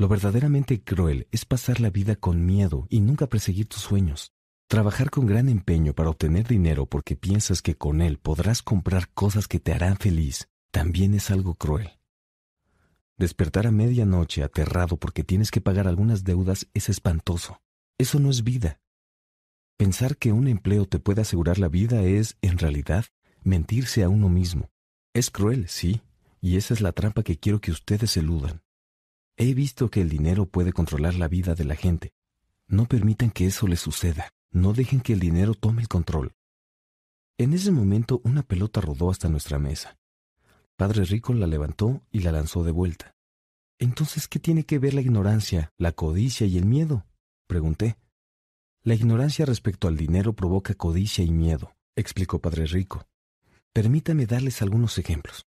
Lo 0.02 0.08
verdaderamente 0.08 0.82
cruel 0.82 1.28
es 1.30 1.46
pasar 1.46 1.80
la 1.80 1.92
vida 1.92 2.16
con 2.16 2.44
miedo 2.44 2.88
y 2.90 3.02
nunca 3.02 3.28
perseguir 3.28 3.68
tus 3.68 3.82
sueños. 3.82 4.34
Trabajar 4.68 5.12
con 5.12 5.28
gran 5.28 5.48
empeño 5.48 5.94
para 5.94 6.10
obtener 6.10 6.48
dinero 6.48 6.88
porque 6.88 7.16
piensas 7.16 7.62
que 7.62 7.76
con 7.76 8.02
él 8.02 8.18
podrás 8.18 8.64
comprar 8.64 9.10
cosas 9.14 9.48
que 9.48 9.60
te 9.60 9.74
harán 9.74 9.98
feliz 9.98 10.50
también 10.72 11.14
es 11.14 11.30
algo 11.30 11.54
cruel. 11.54 12.00
Despertar 13.16 13.68
a 13.68 13.72
medianoche 13.72 14.42
aterrado 14.42 14.98
porque 14.98 15.24
tienes 15.24 15.52
que 15.52 15.62
pagar 15.62 15.88
algunas 15.88 16.24
deudas 16.24 16.68
es 16.74 16.90
espantoso. 16.90 17.62
Eso 18.00 18.20
no 18.20 18.32
es 18.32 18.44
vida. 18.44 18.80
Pensar 19.78 20.18
que 20.18 20.32
un 20.32 20.48
empleo 20.48 20.88
te 20.88 20.98
puede 20.98 21.22
asegurar 21.22 21.60
la 21.60 21.68
vida 21.68 22.02
es, 22.02 22.40
en 22.42 22.58
realidad, 22.58 23.06
mentirse 23.44 24.04
a 24.04 24.10
uno 24.10 24.30
mismo. 24.30 24.72
Es 25.14 25.30
cruel, 25.30 25.68
sí, 25.68 26.02
y 26.42 26.58
esa 26.58 26.74
es 26.74 26.82
la 26.82 26.92
trampa 26.92 27.22
que 27.22 27.38
quiero 27.38 27.62
que 27.62 27.70
ustedes 27.70 28.18
eludan. 28.18 28.64
He 29.38 29.54
visto 29.54 29.90
que 29.90 30.02
el 30.02 30.10
dinero 30.10 30.46
puede 30.46 30.74
controlar 30.74 31.16
la 31.16 31.28
vida 31.28 31.56
de 31.56 31.66
la 31.66 31.76
gente. 31.76 32.14
No 32.68 32.86
permitan 32.86 33.32
que 33.32 33.48
eso 33.48 33.68
les 33.68 33.80
suceda. 33.80 34.30
No 34.52 34.74
dejen 34.74 35.02
que 35.02 35.14
el 35.14 35.20
dinero 35.20 35.54
tome 35.54 35.82
el 35.82 35.88
control. 35.88 36.34
En 37.38 37.54
ese 37.54 37.72
momento 37.72 38.22
una 38.24 38.44
pelota 38.44 38.82
rodó 38.82 39.10
hasta 39.10 39.30
nuestra 39.30 39.58
mesa. 39.60 39.98
Padre 40.76 41.06
Rico 41.06 41.34
la 41.34 41.48
levantó 41.48 42.02
y 42.12 42.20
la 42.20 42.32
lanzó 42.32 42.64
de 42.64 42.72
vuelta. 42.72 43.16
Entonces, 43.80 44.28
¿qué 44.28 44.40
tiene 44.40 44.64
que 44.64 44.78
ver 44.78 44.94
la 44.94 45.02
ignorancia, 45.02 45.72
la 45.78 45.92
codicia 45.92 46.46
y 46.46 46.58
el 46.58 46.66
miedo? 46.66 47.06
pregunté. 47.48 47.98
La 48.84 48.94
ignorancia 48.94 49.46
respecto 49.46 49.88
al 49.88 49.98
dinero 49.98 50.34
provoca 50.34 50.74
codicia 50.74 51.24
y 51.24 51.32
miedo, 51.32 51.76
explicó 51.96 52.40
Padre 52.40 52.66
Rico. 52.66 53.08
Permítame 53.74 54.26
darles 54.26 54.62
algunos 54.62 54.98
ejemplos. 54.98 55.46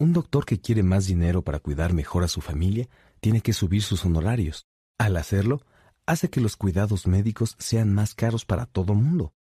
Un 0.00 0.14
doctor 0.14 0.46
que 0.46 0.58
quiere 0.58 0.82
más 0.82 1.06
dinero 1.06 1.42
para 1.42 1.60
cuidar 1.60 1.92
mejor 1.92 2.24
a 2.24 2.28
su 2.28 2.40
familia 2.40 2.88
tiene 3.20 3.42
que 3.42 3.52
subir 3.52 3.82
sus 3.82 4.06
honorarios. 4.06 4.66
Al 4.96 5.14
hacerlo, 5.18 5.60
hace 6.06 6.30
que 6.30 6.40
los 6.40 6.56
cuidados 6.56 7.06
médicos 7.06 7.54
sean 7.58 7.92
más 7.92 8.14
caros 8.14 8.46
para 8.46 8.64
todo 8.64 8.94
mundo. 8.94 9.34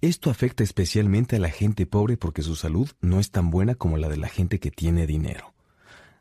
Esto 0.00 0.30
afecta 0.30 0.64
especialmente 0.64 1.36
a 1.36 1.40
la 1.40 1.50
gente 1.50 1.84
pobre 1.84 2.16
porque 2.16 2.40
su 2.40 2.56
salud 2.56 2.90
no 3.02 3.20
es 3.20 3.30
tan 3.30 3.50
buena 3.50 3.74
como 3.74 3.98
la 3.98 4.08
de 4.08 4.16
la 4.16 4.30
gente 4.30 4.60
que 4.60 4.70
tiene 4.70 5.06
dinero. 5.06 5.52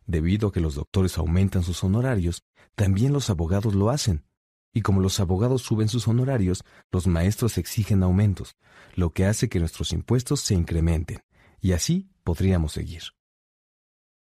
Debido 0.05 0.49
a 0.49 0.51
que 0.51 0.59
los 0.59 0.75
doctores 0.75 1.17
aumentan 1.17 1.63
sus 1.63 1.81
honorarios, 1.81 2.43
también 2.75 3.13
los 3.13 3.29
abogados 3.29 3.73
lo 3.73 3.89
hacen. 3.89 4.25
Y 4.73 4.81
como 4.81 4.99
los 4.99 5.21
abogados 5.21 5.61
suben 5.61 5.87
sus 5.87 6.09
honorarios, 6.09 6.65
los 6.91 7.07
maestros 7.07 7.57
exigen 7.57 8.03
aumentos, 8.03 8.57
lo 8.95 9.13
que 9.13 9.27
hace 9.27 9.47
que 9.47 9.59
nuestros 9.59 9.93
impuestos 9.93 10.41
se 10.41 10.55
incrementen. 10.55 11.23
Y 11.61 11.71
así 11.71 12.09
podríamos 12.25 12.73
seguir. 12.73 13.03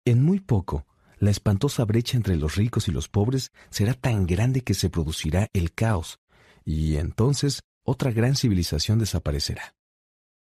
En 0.04 0.22
muy 0.22 0.40
poco, 0.40 0.86
la 1.18 1.30
espantosa 1.30 1.84
brecha 1.84 2.16
entre 2.16 2.36
los 2.36 2.56
ricos 2.56 2.88
y 2.88 2.92
los 2.92 3.08
pobres 3.08 3.52
será 3.68 3.92
tan 3.94 4.26
grande 4.26 4.62
que 4.62 4.74
se 4.74 4.88
producirá 4.88 5.48
el 5.52 5.72
caos, 5.72 6.18
y 6.64 6.96
entonces 6.96 7.60
otra 7.84 8.10
gran 8.10 8.36
civilización 8.36 8.98
desaparecerá. 8.98 9.74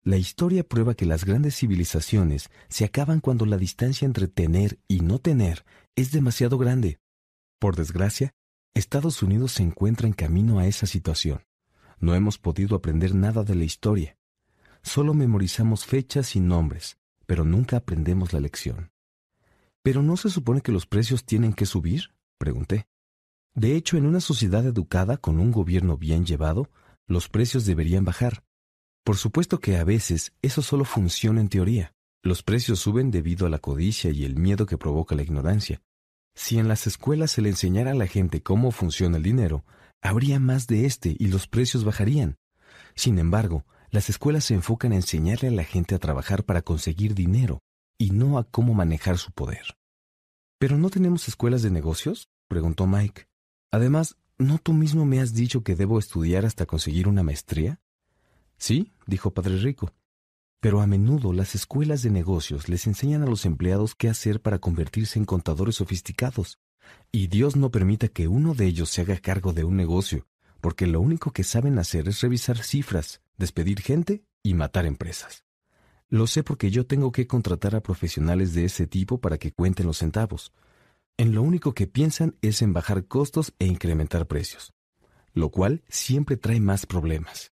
La 0.02 0.16
historia 0.16 0.64
prueba 0.64 0.94
que 0.94 1.06
las 1.06 1.24
grandes 1.24 1.56
civilizaciones 1.56 2.51
se 2.68 2.85
acaban 2.85 3.20
cuando 3.20 3.47
la 3.47 3.56
distancia 3.56 4.05
entre 4.05 4.28
tener 4.28 4.78
y 4.89 5.01
no 5.01 5.18
tener 5.18 5.64
es 5.94 6.10
demasiado 6.10 6.59
grande. 6.59 6.98
Por 7.59 7.76
desgracia, 7.76 8.35
Estados 8.74 9.22
Unidos 9.22 9.52
se 9.52 9.62
encuentra 9.62 10.06
en 10.06 10.12
camino 10.12 10.59
a 10.59 10.66
esa 10.66 10.86
situación. 10.86 11.44
No 12.01 12.14
hemos 12.14 12.39
podido 12.39 12.76
aprender 12.76 13.14
nada 13.14 13.44
de 13.44 13.55
la 13.55 13.64
historia. 13.64 14.18
Solo 14.82 15.14
memorizamos 15.14 15.86
fechas 15.86 16.36
y 16.36 16.40
nombres, 16.40 16.98
pero 17.24 17.44
nunca 17.44 17.78
aprendemos 17.78 18.32
la 18.32 18.40
lección. 18.40 18.90
¿Pero 19.85 20.02
no 20.02 20.16
se 20.16 20.31
supone 20.31 20.62
que 20.62 20.73
los 20.73 20.86
precios 20.86 21.27
tienen 21.27 21.52
que 21.52 21.66
subir? 21.66 22.15
pregunté. 22.39 22.86
De 23.55 23.77
hecho, 23.77 23.98
en 23.98 24.06
una 24.06 24.20
sociedad 24.20 24.65
educada 24.65 25.19
con 25.19 25.39
un 25.39 25.52
gobierno 25.52 25.98
bien 25.98 26.24
llevado, 26.24 26.70
los 27.06 27.28
precios 27.28 27.66
deberían 27.66 28.02
bajar. 28.02 28.44
Por 29.05 29.19
supuesto 29.19 29.61
que 29.61 29.77
a 29.77 29.85
veces 29.85 30.32
eso 30.40 30.62
solo 30.62 30.86
funciona 30.86 31.43
en 31.43 31.51
teoría. 31.51 31.93
Los 32.23 32.43
precios 32.43 32.78
suben 32.78 33.11
debido 33.11 33.47
a 33.47 33.51
la 33.51 33.59
codicia 33.59 34.11
y 34.11 34.24
el 34.24 34.36
miedo 34.36 34.65
que 34.65 34.78
provoca 34.78 35.15
la 35.15 35.23
ignorancia. 35.23 35.82
Si 36.35 36.59
en 36.59 36.66
las 36.66 36.86
escuelas 36.86 37.32
se 37.32 37.43
le 37.43 37.51
enseñara 37.51 37.90
a 37.90 37.94
la 37.94 38.06
gente 38.06 38.43
cómo 38.43 38.70
funciona 38.70 39.19
el 39.19 39.23
dinero, 39.23 39.66
habría 40.01 40.40
más 40.40 40.66
de 40.66 40.86
este 40.86 41.15
y 41.19 41.27
los 41.27 41.47
precios 41.47 41.85
bajarían. 41.85 42.39
Sin 42.94 43.19
embargo, 43.19 43.66
las 43.90 44.09
escuelas 44.09 44.44
se 44.44 44.55
enfocan 44.55 44.93
en 44.93 45.01
enseñarle 45.01 45.48
a 45.48 45.52
la 45.52 45.65
gente 45.65 45.94
a 45.94 45.98
trabajar 45.98 46.44
para 46.44 46.62
conseguir 46.62 47.15
dinero 47.15 47.61
y 47.99 48.11
no 48.11 48.39
a 48.39 48.45
cómo 48.45 48.75
manejar 48.75 49.19
su 49.19 49.33
poder. 49.33 49.77
¿Pero 50.59 50.79
no 50.79 50.91
tenemos 50.91 51.29
escuelas 51.29 51.62
de 51.62 51.71
negocios? 51.71 52.29
preguntó 52.49 52.87
Mike. 52.87 53.29
Además, 53.71 54.16
¿no 54.39 54.59
tú 54.59 54.73
mismo 54.73 55.05
me 55.05 55.21
has 55.21 55.35
dicho 55.35 55.62
que 55.62 55.77
debo 55.77 55.99
estudiar 55.99 56.47
hasta 56.47 56.66
conseguir 56.66 57.09
una 57.09 57.23
maestría? 57.23 57.81
Sí, 58.57 58.93
dijo 59.07 59.33
Padre 59.33 59.59
Rico. 59.59 59.93
Pero 60.61 60.81
a 60.81 60.87
menudo 60.87 61.33
las 61.33 61.55
escuelas 61.55 62.03
de 62.03 62.11
negocios 62.11 62.69
les 62.69 62.87
enseñan 62.87 63.23
a 63.23 63.27
los 63.27 63.45
empleados 63.45 63.95
qué 63.95 64.09
hacer 64.09 64.41
para 64.41 64.59
convertirse 64.59 65.19
en 65.19 65.27
contadores 65.27 65.77
sofisticados. 65.77 66.59
Y 67.12 67.27
Dios 67.27 67.57
no 67.57 67.71
permita 67.71 68.09
que 68.09 68.29
uno 68.29 68.55
de 68.55 68.66
ellos 68.66 68.91
se 68.91 69.03
haga 69.03 69.19
cargo 69.19 69.53
de 69.53 69.65
un 69.65 69.77
negocio, 69.77 70.27
porque 70.61 70.87
lo 70.87 71.01
único 71.01 71.33
que 71.33 71.45
saben 71.45 71.79
hacer 71.79 72.09
es 72.09 72.21
revisar 72.23 72.62
cifras, 72.62 73.21
despedir 73.37 73.81
gente 73.81 74.25
y 74.43 74.55
matar 74.55 74.87
empresas. 74.87 75.45
Lo 76.10 76.26
sé 76.26 76.43
porque 76.43 76.70
yo 76.70 76.86
tengo 76.86 77.12
que 77.12 77.26
contratar 77.26 77.74
a 77.74 77.82
profesionales 77.82 78.55
de 78.55 78.66
ese 78.66 78.86
tipo 78.86 79.20
para 79.20 79.39
que 79.39 79.52
cuenten 79.52 79.86
los 79.86 79.98
centavos. 79.98 80.52
En 81.16 81.35
lo 81.35 81.43
único 81.43 81.74
que 81.74 81.86
piensan 81.86 82.36
es 82.43 82.62
en 82.62 82.72
bajar 82.72 83.06
costos 83.06 83.55
e 83.59 83.66
incrementar 83.66 84.26
precios, 84.26 84.72
lo 85.32 85.51
cual 85.51 85.82
siempre 85.89 86.36
trae 86.36 86.60
más 86.60 86.86
problemas. 86.86 87.52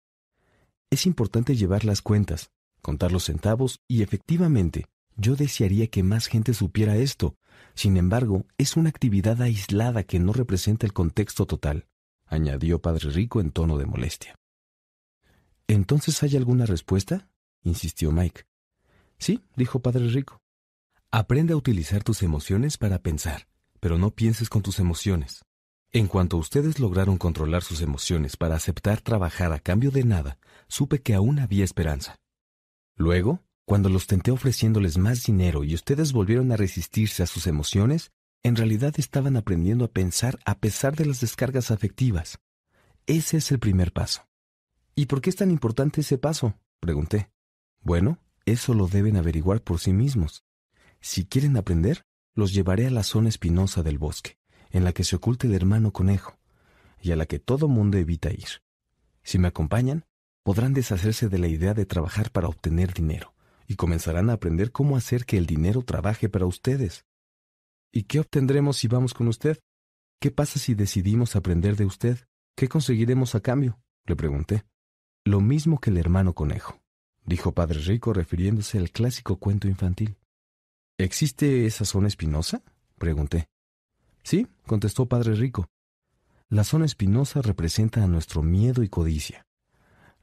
Es 0.90 1.06
importante 1.06 1.56
llevar 1.56 1.86
las 1.86 2.02
cuentas, 2.02 2.52
contar 2.82 3.12
los 3.12 3.26
centavos 3.26 3.82
y 3.88 4.04
efectivamente, 4.04 4.86
yo 5.18 5.36
desearía 5.36 5.88
que 5.88 6.04
más 6.04 6.28
gente 6.28 6.54
supiera 6.54 6.98
esto. 6.98 7.36
Sin 7.74 7.98
embargo, 7.98 8.46
es 8.58 8.78
una 8.78 8.90
actividad 8.90 9.42
aislada 9.42 10.04
que 10.04 10.20
no 10.20 10.34
representa 10.34 10.86
el 10.86 10.94
contexto 10.94 11.46
total, 11.46 11.88
añadió 12.26 12.82
Padre 12.82 13.10
Rico 13.10 13.42
en 13.42 13.52
tono 13.52 13.78
de 13.78 13.86
molestia. 13.86 14.36
¿Entonces 15.68 16.22
hay 16.24 16.36
alguna 16.36 16.66
respuesta? 16.66 17.30
Insistió 17.66 18.12
Mike. 18.12 18.46
Sí, 19.18 19.44
dijo 19.56 19.80
Padre 19.82 20.08
Rico. 20.08 20.42
Aprende 21.12 21.54
a 21.54 21.58
utilizar 21.58 22.04
tus 22.04 22.24
emociones 22.24 22.78
para 22.78 23.00
pensar, 23.00 23.48
pero 23.80 23.98
no 23.98 24.12
pienses 24.12 24.50
con 24.50 24.62
tus 24.62 24.80
emociones. 24.80 25.44
En 25.92 26.08
cuanto 26.08 26.38
ustedes 26.38 26.80
lograron 26.80 27.18
controlar 27.18 27.64
sus 27.64 27.82
emociones 27.82 28.36
para 28.36 28.56
aceptar 28.56 29.02
trabajar 29.02 29.54
a 29.54 29.60
cambio 29.60 29.92
de 29.92 30.04
nada, 30.04 30.40
supe 30.68 31.02
que 31.02 31.14
aún 31.14 31.40
había 31.40 31.64
esperanza. 31.64 32.18
Luego, 32.98 33.44
cuando 33.66 33.90
los 33.90 34.06
tenté 34.06 34.32
ofreciéndoles 34.32 34.98
más 34.98 35.24
dinero 35.24 35.64
y 35.64 35.74
ustedes 35.74 36.12
volvieron 36.12 36.52
a 36.52 36.58
resistirse 36.58 37.24
a 37.24 37.28
sus 37.28 37.48
emociones, 37.48 38.12
en 38.44 38.56
realidad 38.56 38.94
estaban 38.98 39.38
aprendiendo 39.38 39.86
a 39.86 39.92
pensar 39.92 40.38
a 40.46 40.60
pesar 40.60 40.96
de 40.96 41.06
las 41.06 41.22
descargas 41.22 41.72
afectivas. 41.72 42.40
Ese 43.08 43.38
es 43.38 43.52
el 43.52 43.60
primer 43.60 43.92
paso. 43.92 44.28
¿Y 44.96 45.08
por 45.08 45.22
qué 45.22 45.30
es 45.30 45.36
tan 45.36 45.50
importante 45.50 46.02
ese 46.02 46.18
paso? 46.18 46.56
pregunté. 46.80 47.32
Bueno, 47.86 48.18
eso 48.46 48.74
lo 48.74 48.88
deben 48.88 49.16
averiguar 49.16 49.62
por 49.62 49.80
sí 49.80 49.94
mismos. 49.94 50.44
Si 51.02 51.24
quieren 51.24 51.56
aprender, 51.56 52.04
los 52.34 52.52
llevaré 52.52 52.88
a 52.88 52.90
la 52.90 53.04
zona 53.04 53.30
espinosa 53.30 53.84
del 53.84 54.00
bosque, 54.00 54.40
en 54.72 54.84
la 54.84 54.92
que 54.92 55.04
se 55.04 55.16
oculta 55.16 55.46
el 55.46 55.54
hermano 55.54 55.94
conejo, 55.94 56.40
y 57.00 57.12
a 57.12 57.16
la 57.16 57.28
que 57.28 57.38
todo 57.38 57.68
mundo 57.68 58.00
evita 58.00 58.32
ir. 58.32 58.64
Si 59.22 59.38
me 59.38 59.50
acompañan, 59.50 60.04
podrán 60.42 60.74
deshacerse 60.74 61.30
de 61.30 61.38
la 61.38 61.48
idea 61.48 61.76
de 61.76 61.86
trabajar 61.86 62.32
para 62.32 62.48
obtener 62.48 62.92
dinero, 62.92 63.36
y 63.68 63.76
comenzarán 63.76 64.32
a 64.32 64.34
aprender 64.34 64.72
cómo 64.72 64.98
hacer 64.98 65.26
que 65.26 65.38
el 65.38 65.46
dinero 65.46 65.84
trabaje 65.84 66.28
para 66.28 66.48
ustedes. 66.48 67.06
¿Y 67.92 68.04
qué 68.04 68.20
obtendremos 68.20 68.78
si 68.78 68.88
vamos 68.88 69.14
con 69.14 69.28
usted? 69.28 69.60
¿Qué 70.20 70.32
pasa 70.32 70.58
si 70.58 70.74
decidimos 70.74 71.36
aprender 71.36 71.76
de 71.76 71.86
usted? 71.86 72.18
¿Qué 72.56 72.68
conseguiremos 72.68 73.36
a 73.36 73.42
cambio? 73.42 73.80
le 74.08 74.16
pregunté. 74.16 74.66
Lo 75.24 75.40
mismo 75.40 75.80
que 75.80 75.92
el 75.92 75.98
hermano 75.98 76.34
conejo 76.34 76.80
dijo 77.26 77.54
Padre 77.54 77.80
Rico 77.80 78.14
refiriéndose 78.14 78.78
al 78.78 78.92
clásico 78.92 79.38
cuento 79.38 79.68
infantil. 79.68 80.18
¿Existe 80.98 81.66
esa 81.66 81.86
zona 81.86 82.08
espinosa? 82.08 82.62
pregunté. 82.98 83.48
Sí, 84.24 84.48
contestó 84.66 85.08
Padre 85.08 85.36
Rico. 85.36 85.68
La 86.50 86.64
zona 86.64 86.86
espinosa 86.86 87.42
representa 87.42 88.04
a 88.04 88.08
nuestro 88.08 88.44
miedo 88.44 88.84
y 88.84 88.90
codicia. 88.90 89.46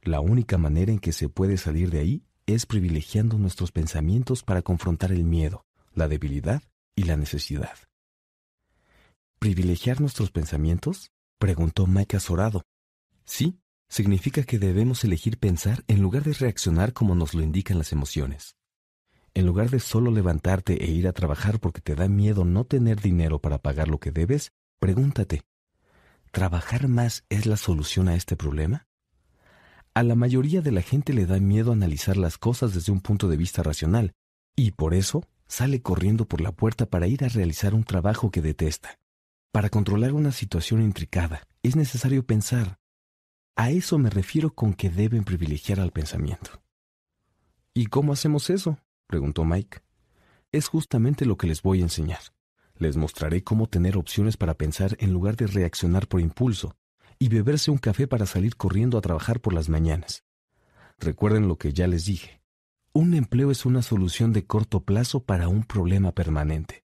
La 0.01 0.19
única 0.19 0.57
manera 0.57 0.91
en 0.91 0.99
que 0.99 1.13
se 1.13 1.29
puede 1.29 1.57
salir 1.57 1.89
de 1.91 1.99
ahí 1.99 2.23
es 2.45 2.65
privilegiando 2.65 3.37
nuestros 3.37 3.71
pensamientos 3.71 4.43
para 4.43 4.61
confrontar 4.61 5.11
el 5.11 5.23
miedo, 5.23 5.65
la 5.93 6.07
debilidad 6.07 6.63
y 6.95 7.03
la 7.03 7.17
necesidad. 7.17 7.77
¿Privilegiar 9.39 10.01
nuestros 10.01 10.31
pensamientos? 10.31 11.11
preguntó 11.37 11.87
Mike 11.87 12.17
azorado. 12.17 12.63
Sí, 13.25 13.59
significa 13.93 14.41
que 14.41 14.57
debemos 14.57 15.03
elegir 15.03 15.37
pensar 15.37 15.83
en 15.87 16.01
lugar 16.01 16.23
de 16.23 16.33
reaccionar 16.33 16.93
como 16.93 17.13
nos 17.13 17.35
lo 17.35 17.43
indican 17.43 17.77
las 17.77 17.91
emociones. 17.91 18.55
En 19.35 19.45
lugar 19.45 19.69
de 19.69 19.79
solo 19.79 20.09
levantarte 20.09 20.83
e 20.83 20.89
ir 20.89 21.07
a 21.07 21.13
trabajar 21.13 21.59
porque 21.59 21.79
te 21.79 21.93
da 21.93 22.07
miedo 22.07 22.43
no 22.43 22.65
tener 22.65 22.99
dinero 23.01 23.39
para 23.39 23.59
pagar 23.59 23.89
lo 23.89 23.99
que 23.99 24.09
debes, 24.09 24.51
pregúntate, 24.79 25.43
¿trabajar 26.31 26.87
más 26.87 27.23
es 27.29 27.45
la 27.45 27.55
solución 27.55 28.07
a 28.07 28.15
este 28.15 28.35
problema? 28.35 28.87
A 29.93 30.01
la 30.01 30.15
mayoría 30.15 30.61
de 30.61 30.71
la 30.71 30.81
gente 30.81 31.13
le 31.13 31.27
da 31.27 31.39
miedo 31.39 31.71
analizar 31.71 32.17
las 32.17 32.39
cosas 32.39 32.73
desde 32.73 32.91
un 32.91 32.99
punto 32.99 33.27
de 33.27 33.37
vista 33.37 33.61
racional, 33.61 34.13
y 34.55 34.71
por 34.71 34.95
eso 34.95 35.23
sale 35.47 35.83
corriendo 35.83 36.25
por 36.27 36.41
la 36.41 36.51
puerta 36.51 36.87
para 36.87 37.05
ir 37.05 37.23
a 37.23 37.29
realizar 37.29 37.75
un 37.75 37.83
trabajo 37.83 38.31
que 38.31 38.41
detesta. 38.41 38.97
Para 39.51 39.69
controlar 39.69 40.13
una 40.13 40.31
situación 40.31 40.81
intricada, 40.81 41.47
es 41.61 41.75
necesario 41.75 42.25
pensar, 42.25 42.79
a 43.55 43.69
eso 43.69 43.97
me 43.99 44.09
refiero 44.09 44.53
con 44.53 44.73
que 44.73 44.89
deben 44.89 45.23
privilegiar 45.23 45.79
al 45.79 45.91
pensamiento. 45.91 46.61
¿Y 47.73 47.87
cómo 47.87 48.13
hacemos 48.13 48.49
eso? 48.49 48.79
preguntó 49.07 49.45
Mike. 49.45 49.79
Es 50.51 50.67
justamente 50.67 51.25
lo 51.25 51.37
que 51.37 51.47
les 51.47 51.61
voy 51.61 51.79
a 51.79 51.83
enseñar. 51.83 52.19
Les 52.77 52.97
mostraré 52.97 53.43
cómo 53.43 53.67
tener 53.67 53.97
opciones 53.97 54.37
para 54.37 54.55
pensar 54.55 54.95
en 54.99 55.13
lugar 55.13 55.35
de 55.35 55.47
reaccionar 55.47 56.07
por 56.07 56.19
impulso 56.19 56.75
y 57.19 57.29
beberse 57.29 57.69
un 57.69 57.77
café 57.77 58.07
para 58.07 58.25
salir 58.25 58.55
corriendo 58.55 58.97
a 58.97 59.01
trabajar 59.01 59.39
por 59.39 59.53
las 59.53 59.69
mañanas. 59.69 60.23
Recuerden 60.99 61.47
lo 61.47 61.57
que 61.57 61.73
ya 61.73 61.87
les 61.87 62.05
dije. 62.05 62.41
Un 62.91 63.13
empleo 63.13 63.51
es 63.51 63.65
una 63.65 63.81
solución 63.81 64.33
de 64.33 64.45
corto 64.45 64.81
plazo 64.81 65.23
para 65.23 65.47
un 65.47 65.63
problema 65.63 66.11
permanente. 66.11 66.83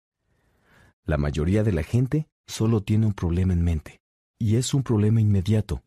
La 1.05 1.17
mayoría 1.17 1.63
de 1.63 1.73
la 1.73 1.83
gente 1.83 2.29
solo 2.47 2.83
tiene 2.83 3.07
un 3.07 3.15
problema 3.15 3.53
en 3.53 3.63
mente, 3.63 4.01
y 4.39 4.57
es 4.57 4.75
un 4.75 4.83
problema 4.83 5.21
inmediato, 5.21 5.83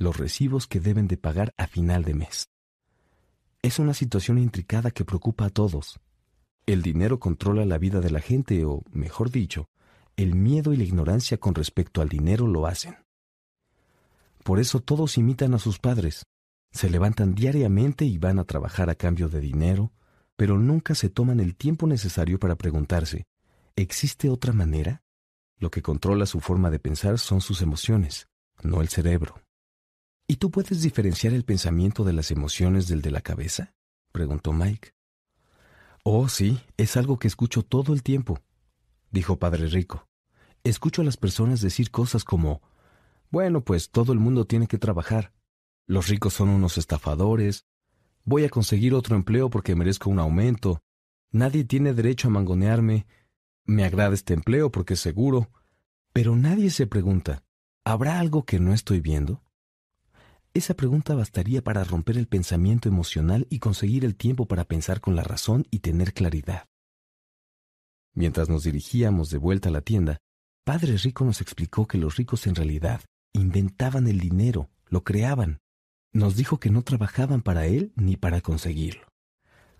los 0.00 0.16
recibos 0.16 0.66
que 0.66 0.80
deben 0.80 1.06
de 1.06 1.18
pagar 1.18 1.52
a 1.58 1.66
final 1.66 2.04
de 2.04 2.14
mes. 2.14 2.48
Es 3.62 3.78
una 3.78 3.92
situación 3.92 4.38
intricada 4.38 4.90
que 4.90 5.04
preocupa 5.04 5.44
a 5.44 5.50
todos. 5.50 6.00
El 6.64 6.80
dinero 6.80 7.20
controla 7.20 7.66
la 7.66 7.76
vida 7.76 8.00
de 8.00 8.10
la 8.10 8.20
gente 8.20 8.64
o, 8.64 8.82
mejor 8.92 9.30
dicho, 9.30 9.66
el 10.16 10.34
miedo 10.34 10.72
y 10.72 10.78
la 10.78 10.84
ignorancia 10.84 11.36
con 11.36 11.54
respecto 11.54 12.00
al 12.00 12.08
dinero 12.08 12.46
lo 12.46 12.66
hacen. 12.66 12.96
Por 14.42 14.58
eso 14.58 14.80
todos 14.80 15.18
imitan 15.18 15.52
a 15.52 15.58
sus 15.58 15.78
padres. 15.78 16.24
Se 16.72 16.88
levantan 16.88 17.34
diariamente 17.34 18.06
y 18.06 18.16
van 18.16 18.38
a 18.38 18.44
trabajar 18.44 18.88
a 18.88 18.94
cambio 18.94 19.28
de 19.28 19.40
dinero, 19.40 19.92
pero 20.34 20.56
nunca 20.56 20.94
se 20.94 21.10
toman 21.10 21.40
el 21.40 21.56
tiempo 21.56 21.86
necesario 21.86 22.38
para 22.38 22.56
preguntarse, 22.56 23.26
¿existe 23.76 24.30
otra 24.30 24.54
manera? 24.54 25.02
Lo 25.58 25.70
que 25.70 25.82
controla 25.82 26.24
su 26.24 26.40
forma 26.40 26.70
de 26.70 26.78
pensar 26.78 27.18
son 27.18 27.42
sus 27.42 27.60
emociones, 27.60 28.28
no 28.62 28.80
el 28.80 28.88
cerebro. 28.88 29.42
¿Y 30.30 30.36
tú 30.36 30.52
puedes 30.52 30.80
diferenciar 30.80 31.34
el 31.34 31.42
pensamiento 31.42 32.04
de 32.04 32.12
las 32.12 32.30
emociones 32.30 32.86
del 32.86 33.02
de 33.02 33.10
la 33.10 33.20
cabeza? 33.20 33.74
preguntó 34.12 34.52
Mike. 34.52 34.94
Oh, 36.04 36.28
sí, 36.28 36.60
es 36.76 36.96
algo 36.96 37.18
que 37.18 37.26
escucho 37.26 37.64
todo 37.64 37.92
el 37.92 38.04
tiempo, 38.04 38.38
dijo 39.10 39.40
Padre 39.40 39.66
Rico. 39.66 40.06
Escucho 40.62 41.02
a 41.02 41.04
las 41.04 41.16
personas 41.16 41.60
decir 41.60 41.90
cosas 41.90 42.22
como, 42.22 42.62
bueno, 43.32 43.64
pues 43.64 43.90
todo 43.90 44.12
el 44.12 44.20
mundo 44.20 44.44
tiene 44.44 44.68
que 44.68 44.78
trabajar. 44.78 45.32
Los 45.88 46.06
ricos 46.06 46.32
son 46.32 46.50
unos 46.50 46.78
estafadores. 46.78 47.66
Voy 48.22 48.44
a 48.44 48.50
conseguir 48.50 48.94
otro 48.94 49.16
empleo 49.16 49.50
porque 49.50 49.74
merezco 49.74 50.10
un 50.10 50.20
aumento. 50.20 50.80
Nadie 51.32 51.64
tiene 51.64 51.92
derecho 51.92 52.28
a 52.28 52.30
mangonearme. 52.30 53.04
Me 53.64 53.82
agrada 53.82 54.14
este 54.14 54.34
empleo 54.34 54.70
porque 54.70 54.94
es 54.94 55.00
seguro. 55.00 55.50
Pero 56.12 56.36
nadie 56.36 56.70
se 56.70 56.86
pregunta, 56.86 57.42
¿habrá 57.82 58.20
algo 58.20 58.44
que 58.44 58.60
no 58.60 58.72
estoy 58.72 59.00
viendo? 59.00 59.42
Esa 60.52 60.74
pregunta 60.74 61.14
bastaría 61.14 61.62
para 61.62 61.84
romper 61.84 62.18
el 62.18 62.26
pensamiento 62.26 62.88
emocional 62.88 63.46
y 63.50 63.60
conseguir 63.60 64.04
el 64.04 64.16
tiempo 64.16 64.46
para 64.46 64.64
pensar 64.64 65.00
con 65.00 65.14
la 65.14 65.22
razón 65.22 65.64
y 65.70 65.78
tener 65.78 66.12
claridad. 66.12 66.66
Mientras 68.14 68.48
nos 68.48 68.64
dirigíamos 68.64 69.30
de 69.30 69.38
vuelta 69.38 69.68
a 69.68 69.72
la 69.72 69.80
tienda, 69.80 70.18
Padre 70.64 70.96
Rico 70.96 71.24
nos 71.24 71.40
explicó 71.40 71.86
que 71.86 71.98
los 71.98 72.16
ricos 72.16 72.48
en 72.48 72.56
realidad 72.56 73.00
inventaban 73.32 74.08
el 74.08 74.18
dinero, 74.18 74.68
lo 74.88 75.04
creaban. 75.04 75.60
Nos 76.12 76.34
dijo 76.34 76.58
que 76.58 76.70
no 76.70 76.82
trabajaban 76.82 77.42
para 77.42 77.66
él 77.66 77.92
ni 77.94 78.16
para 78.16 78.40
conseguirlo. 78.40 79.06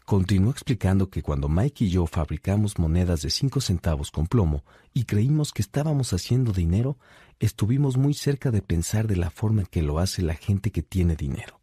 Continuó 0.05 0.51
explicando 0.52 1.10
que 1.10 1.22
cuando 1.22 1.48
Mike 1.48 1.84
y 1.84 1.90
yo 1.90 2.06
fabricamos 2.06 2.78
monedas 2.78 3.22
de 3.22 3.30
5 3.30 3.60
centavos 3.60 4.10
con 4.10 4.26
plomo 4.28 4.64
y 4.92 5.05
creímos 5.05 5.52
que 5.52 5.62
estábamos 5.62 6.12
haciendo 6.12 6.52
dinero, 6.52 6.97
estuvimos 7.41 7.97
muy 7.97 8.15
cerca 8.15 8.53
de 8.53 8.62
pensar 8.62 9.09
de 9.09 9.17
la 9.17 9.31
forma 9.31 9.65
que 9.65 9.83
lo 9.83 9.99
hace 9.99 10.23
la 10.23 10.35
gente 10.35 10.71
que 10.71 10.83
tiene 10.83 11.17
dinero. 11.17 11.61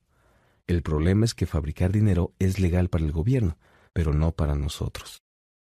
El 0.67 0.81
problema 0.81 1.23
es 1.23 1.33
que 1.33 1.45
fabricar 1.45 1.93
dinero 1.93 2.33
es 2.39 2.59
legal 2.59 2.89
para 2.89 3.05
el 3.05 3.13
gobierno, 3.13 3.57
pero 3.93 4.13
no 4.13 4.33
para 4.33 4.55
nosotros. 4.55 5.23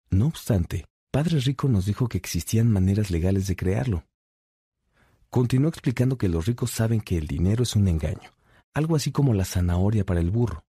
No 0.10 0.28
obstante, 0.28 0.86
Padre 1.12 1.40
Rico 1.40 1.70
nos 1.70 1.86
dijo 1.86 2.10
que 2.10 2.18
existían 2.18 2.70
maneras 2.70 3.10
legales 3.12 3.48
de 3.48 3.56
crearlo. 3.56 4.06
Continuó 5.30 5.70
explicando 5.70 6.18
que 6.18 6.28
los 6.28 6.46
ricos 6.46 6.72
saben 6.72 7.00
que 7.00 7.18
el 7.18 7.28
dinero 7.28 7.64
es 7.64 7.78
un 7.78 7.88
engaño, 7.88 8.34
algo 8.74 8.98
así 8.98 9.14
como 9.14 9.34
la 9.34 9.46
zanahoria 9.46 10.06
para 10.06 10.20
el 10.20 10.30
burro 10.30 10.66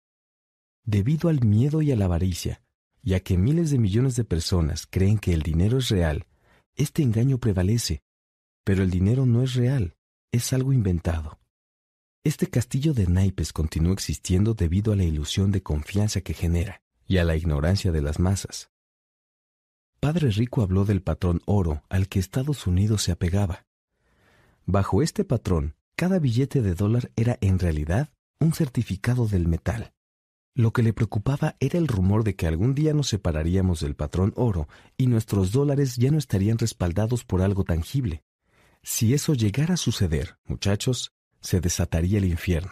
debido 0.86 1.28
al 1.28 1.44
miedo 1.44 1.82
y 1.82 1.90
a 1.92 1.96
la 1.96 2.06
avaricia, 2.06 2.62
ya 3.02 3.20
que 3.20 3.36
miles 3.36 3.70
de 3.70 3.78
millones 3.78 4.16
de 4.16 4.24
personas 4.24 4.86
creen 4.86 5.18
que 5.18 5.34
el 5.34 5.42
dinero 5.42 5.78
es 5.78 5.88
real, 5.90 6.26
este 6.74 7.02
engaño 7.02 7.38
prevalece. 7.38 8.02
Pero 8.66 8.82
el 8.82 8.90
dinero 8.90 9.26
no 9.26 9.44
es 9.44 9.54
real, 9.54 9.94
es 10.32 10.52
algo 10.52 10.72
inventado. 10.72 11.38
Este 12.24 12.48
castillo 12.48 12.94
de 12.94 13.06
naipes 13.06 13.52
continúa 13.52 13.92
existiendo 13.92 14.54
debido 14.54 14.92
a 14.92 14.96
la 14.96 15.04
ilusión 15.04 15.52
de 15.52 15.62
confianza 15.62 16.20
que 16.20 16.34
genera 16.34 16.82
y 17.06 17.18
a 17.18 17.24
la 17.24 17.36
ignorancia 17.36 17.92
de 17.92 18.02
las 18.02 18.18
masas. 18.18 18.72
Padre 20.00 20.30
Rico 20.32 20.62
habló 20.62 20.84
del 20.84 21.00
patrón 21.00 21.42
oro 21.46 21.84
al 21.88 22.08
que 22.08 22.18
Estados 22.18 22.66
Unidos 22.66 23.02
se 23.02 23.12
apegaba. 23.12 23.66
Bajo 24.64 25.00
este 25.00 25.24
patrón, 25.24 25.76
cada 25.94 26.18
billete 26.18 26.60
de 26.60 26.74
dólar 26.74 27.12
era 27.14 27.38
en 27.40 27.60
realidad 27.60 28.10
un 28.40 28.52
certificado 28.52 29.28
del 29.28 29.46
metal. 29.46 29.92
Lo 30.56 30.72
que 30.72 30.82
le 30.82 30.92
preocupaba 30.92 31.54
era 31.60 31.78
el 31.78 31.86
rumor 31.86 32.24
de 32.24 32.34
que 32.34 32.48
algún 32.48 32.74
día 32.74 32.94
nos 32.94 33.06
separaríamos 33.06 33.78
del 33.78 33.94
patrón 33.94 34.32
oro 34.34 34.68
y 34.96 35.06
nuestros 35.06 35.52
dólares 35.52 35.94
ya 35.94 36.10
no 36.10 36.18
estarían 36.18 36.58
respaldados 36.58 37.24
por 37.24 37.42
algo 37.42 37.62
tangible. 37.62 38.24
Si 38.86 39.12
eso 39.12 39.34
llegara 39.34 39.74
a 39.74 39.76
suceder, 39.76 40.38
muchachos, 40.44 41.10
se 41.40 41.60
desataría 41.60 42.18
el 42.18 42.24
infierno. 42.24 42.70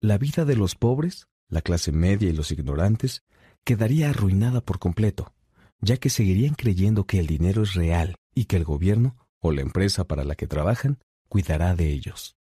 La 0.00 0.18
vida 0.18 0.44
de 0.44 0.54
los 0.54 0.74
pobres, 0.74 1.28
la 1.48 1.62
clase 1.62 1.92
media 1.92 2.28
y 2.28 2.34
los 2.34 2.52
ignorantes 2.52 3.24
quedaría 3.64 4.10
arruinada 4.10 4.60
por 4.60 4.78
completo, 4.78 5.32
ya 5.80 5.96
que 5.96 6.10
seguirían 6.10 6.54
creyendo 6.54 7.06
que 7.06 7.18
el 7.18 7.26
dinero 7.26 7.62
es 7.62 7.72
real 7.72 8.16
y 8.34 8.44
que 8.44 8.56
el 8.56 8.64
gobierno 8.64 9.16
o 9.38 9.50
la 9.50 9.62
empresa 9.62 10.04
para 10.04 10.24
la 10.24 10.34
que 10.34 10.46
trabajan 10.46 10.98
cuidará 11.30 11.74
de 11.74 11.88
ellos. 11.88 12.36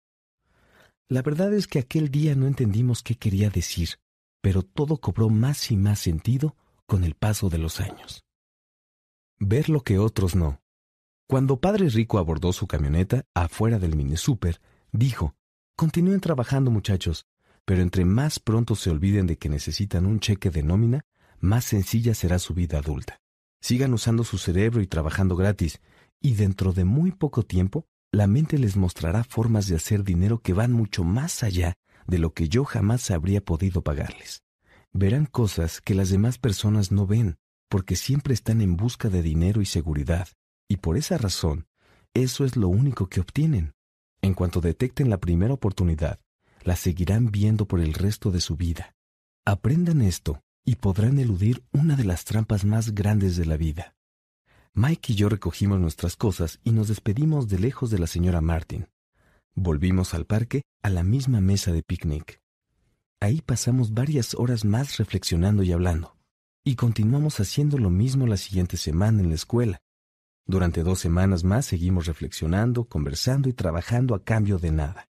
La 1.09 1.20
verdad 1.20 1.52
es 1.52 1.66
que 1.66 1.81
aquel 1.81 2.10
día 2.10 2.35
no 2.35 2.47
entendimos 2.47 3.02
qué 3.02 3.16
quería 3.16 3.51
decir 3.51 3.98
pero 4.47 4.62
todo 4.62 4.98
cobró 4.98 5.28
más 5.28 5.73
y 5.73 5.77
más 5.77 5.98
sentido 5.98 6.55
con 6.86 7.02
el 7.02 7.16
paso 7.16 7.48
de 7.48 7.59
los 7.59 7.81
años. 7.81 8.24
Ver 9.40 9.68
lo 9.68 9.81
que 9.81 9.98
otros 9.98 10.36
no. 10.36 10.62
Cuando 11.28 11.61
Padre 11.61 11.89
Rico 11.89 12.19
abordó 12.19 12.53
su 12.53 12.69
camioneta 12.69 13.24
afuera 13.35 13.81
del 13.81 13.97
mini 13.97 14.16
super, 14.16 14.61
dijo, 14.93 15.35
Continúen 15.74 16.20
trabajando 16.20 16.70
muchachos, 16.70 17.27
pero 17.65 17.82
entre 17.82 18.05
más 18.05 18.39
pronto 18.39 18.77
se 18.77 18.90
olviden 18.90 19.27
de 19.27 19.36
que 19.36 19.48
necesitan 19.48 20.07
un 20.07 20.20
cheque 20.20 20.51
de 20.51 20.62
nómina, 20.62 21.05
más 21.40 21.65
sencilla 21.65 22.15
será 22.15 22.39
su 22.39 22.55
vida 22.55 22.78
adulta. 22.78 23.19
Sigan 23.61 23.93
usando 23.93 24.23
su 24.23 24.39
cerebro 24.39 24.81
y 24.81 24.86
trabajando 24.86 25.35
gratis, 25.35 25.81
y 26.20 26.35
dentro 26.35 26.73
de 26.73 26.85
muy 26.85 27.11
poco 27.11 27.43
tiempo, 27.43 27.89
la 28.12 28.28
mente 28.28 28.57
les 28.57 28.77
mostrará 28.77 29.24
formas 29.24 29.66
de 29.66 29.74
hacer 29.74 30.05
dinero 30.05 30.39
que 30.39 30.53
van 30.53 30.73
mucho 30.73 31.03
más 31.03 31.43
allá 31.43 31.74
de 32.07 32.20
lo 32.20 32.35
que 32.35 32.48
yo 32.48 32.65
jamás 32.65 33.11
habría 33.11 33.44
podido 33.44 33.82
pagarles. 33.82 34.44
Verán 34.93 35.27
cosas 35.27 35.81
que 35.81 35.97
las 35.97 36.09
demás 36.09 36.39
personas 36.39 36.93
no 36.93 37.05
ven, 37.05 37.36
porque 37.69 37.97
siempre 37.97 38.32
están 38.32 38.61
en 38.61 38.77
busca 38.77 39.09
de 39.09 39.23
dinero 39.23 39.61
y 39.61 39.66
seguridad, 39.66 40.28
y 40.68 40.78
por 40.78 40.97
esa 40.97 41.18
razón, 41.18 41.66
eso 42.14 42.44
es 42.44 42.56
lo 42.56 42.68
único 42.68 43.09
que 43.09 43.20
obtienen. 43.20 43.74
En 44.22 44.34
cuanto 44.34 44.60
detecten 44.60 45.10
la 45.10 45.18
primera 45.18 45.55
oportunidad, 45.55 46.18
la 46.62 46.76
seguirán 46.76 47.30
viendo 47.30 47.66
por 47.66 47.80
el 47.80 47.94
resto 47.94 48.30
de 48.30 48.40
su 48.40 48.56
vida. 48.56 48.94
Aprendan 49.44 50.01
esto 50.02 50.43
y 50.64 50.76
podrán 50.76 51.18
eludir 51.18 51.62
una 51.72 51.94
de 51.94 52.05
las 52.05 52.24
trampas 52.24 52.64
más 52.64 52.94
grandes 52.94 53.36
de 53.36 53.47
la 53.47 53.56
vida. 53.56 53.94
Mike 54.74 55.12
y 55.12 55.16
yo 55.16 55.28
recogimos 55.28 55.78
nuestras 55.78 56.16
cosas 56.16 56.60
y 56.64 56.72
nos 56.72 56.88
despedimos 56.88 57.48
de 57.48 57.59
lejos 57.59 57.90
de 57.90 57.98
la 57.98 58.06
señora 58.06 58.40
Martin. 58.40 58.88
Volvimos 59.55 60.12
al 60.12 60.26
parque 60.26 60.62
a 60.82 60.90
la 60.90 61.02
misma 61.02 61.40
mesa 61.40 61.72
de 61.72 61.82
picnic. 61.82 62.40
Ahí 63.20 63.40
pasamos 63.40 63.94
varias 63.94 64.34
horas 64.34 64.64
más 64.64 64.98
reflexionando 64.98 65.62
y 65.62 65.72
hablando, 65.72 66.16
y 66.62 66.74
continuamos 66.74 67.40
haciendo 67.40 67.78
lo 67.78 67.88
mismo 67.88 68.26
la 68.26 68.36
siguiente 68.36 68.76
semana 68.76 69.22
en 69.22 69.30
la 69.30 69.36
escuela. 69.36 69.78
Durante 70.47 70.85
dos 70.85 71.01
semanas 71.01 71.43
más 71.43 71.66
seguimos 71.66 72.06
reflexionando, 72.06 72.85
conversando 72.85 73.48
y 73.48 73.52
trabajando 73.52 74.14
a 74.14 74.23
cambio 74.23 74.59
de 74.59 74.70
nada. 74.70 75.09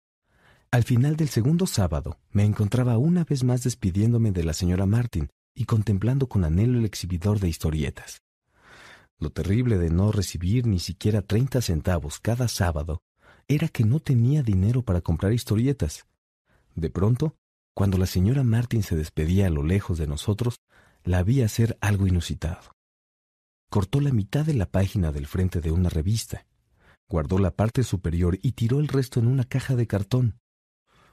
Al 0.70 0.82
final 0.82 1.16
del 1.16 1.28
segundo 1.28 1.66
sábado, 1.66 2.18
me 2.30 2.44
encontraba 2.44 2.96
una 2.96 3.24
vez 3.24 3.44
más 3.44 3.62
despidiéndome 3.62 4.32
de 4.32 4.44
la 4.44 4.54
señora 4.54 4.86
Martin 4.86 5.28
y 5.54 5.66
contemplando 5.66 6.26
con 6.28 6.44
anhelo 6.44 6.78
el 6.78 6.86
exhibidor 6.86 7.38
de 7.38 7.48
historietas. 7.48 8.22
Lo 9.18 9.30
terrible 9.30 9.78
de 9.78 9.90
no 9.90 10.10
recibir 10.10 10.66
ni 10.66 10.78
siquiera 10.78 11.22
treinta 11.22 11.60
centavos 11.60 12.18
cada 12.18 12.48
sábado 12.48 13.02
era 13.48 13.68
que 13.68 13.84
no 13.84 14.00
tenía 14.00 14.42
dinero 14.42 14.82
para 14.82 15.00
comprar 15.00 15.32
historietas. 15.32 16.06
De 16.74 16.90
pronto, 16.90 17.36
cuando 17.74 17.98
la 17.98 18.06
señora 18.06 18.42
Martin 18.42 18.82
se 18.82 18.96
despedía 18.96 19.46
a 19.46 19.50
lo 19.50 19.62
lejos 19.62 19.98
de 19.98 20.06
nosotros, 20.06 20.60
la 21.04 21.22
vi 21.22 21.42
hacer 21.42 21.78
algo 21.80 22.06
inusitado. 22.06 22.75
Cortó 23.68 24.00
la 24.00 24.12
mitad 24.12 24.44
de 24.44 24.54
la 24.54 24.66
página 24.66 25.12
del 25.12 25.26
frente 25.26 25.60
de 25.60 25.72
una 25.72 25.88
revista, 25.88 26.46
guardó 27.08 27.38
la 27.38 27.50
parte 27.50 27.82
superior 27.82 28.38
y 28.42 28.52
tiró 28.52 28.80
el 28.80 28.88
resto 28.88 29.20
en 29.20 29.26
una 29.26 29.44
caja 29.44 29.76
de 29.76 29.86
cartón. 29.86 30.38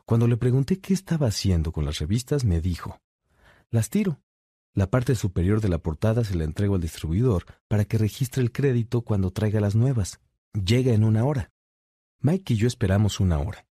Cuando 0.06 0.28
le 0.28 0.38
pregunté 0.38 0.80
qué 0.80 0.94
estaba 0.94 1.28
haciendo 1.28 1.72
con 1.72 1.86
las 1.86 2.00
revistas, 2.00 2.44
me 2.44 2.62
dijo, 2.62 3.00
las 3.70 3.90
tiro. 3.90 4.22
La 4.76 4.90
parte 4.90 5.16
superior 5.16 5.62
de 5.62 5.70
la 5.70 5.78
portada 5.78 6.24
se 6.24 6.36
la 6.36 6.44
entrego 6.46 6.76
al 6.76 6.82
distribuidor 6.82 7.46
para 7.68 7.86
que 7.86 7.98
registre 7.98 8.42
el 8.42 8.52
crédito 8.52 9.02
cuando 9.02 9.32
traiga 9.32 9.60
las 9.60 9.76
nuevas. 9.76 10.20
Llega 10.54 10.94
en 10.94 11.04
una 11.04 11.26
hora. 11.26 11.52
Mike 12.20 12.54
y 12.54 12.58
yo 12.58 12.68
esperamos 12.68 13.20
una 13.20 13.38
hora. 13.40 13.68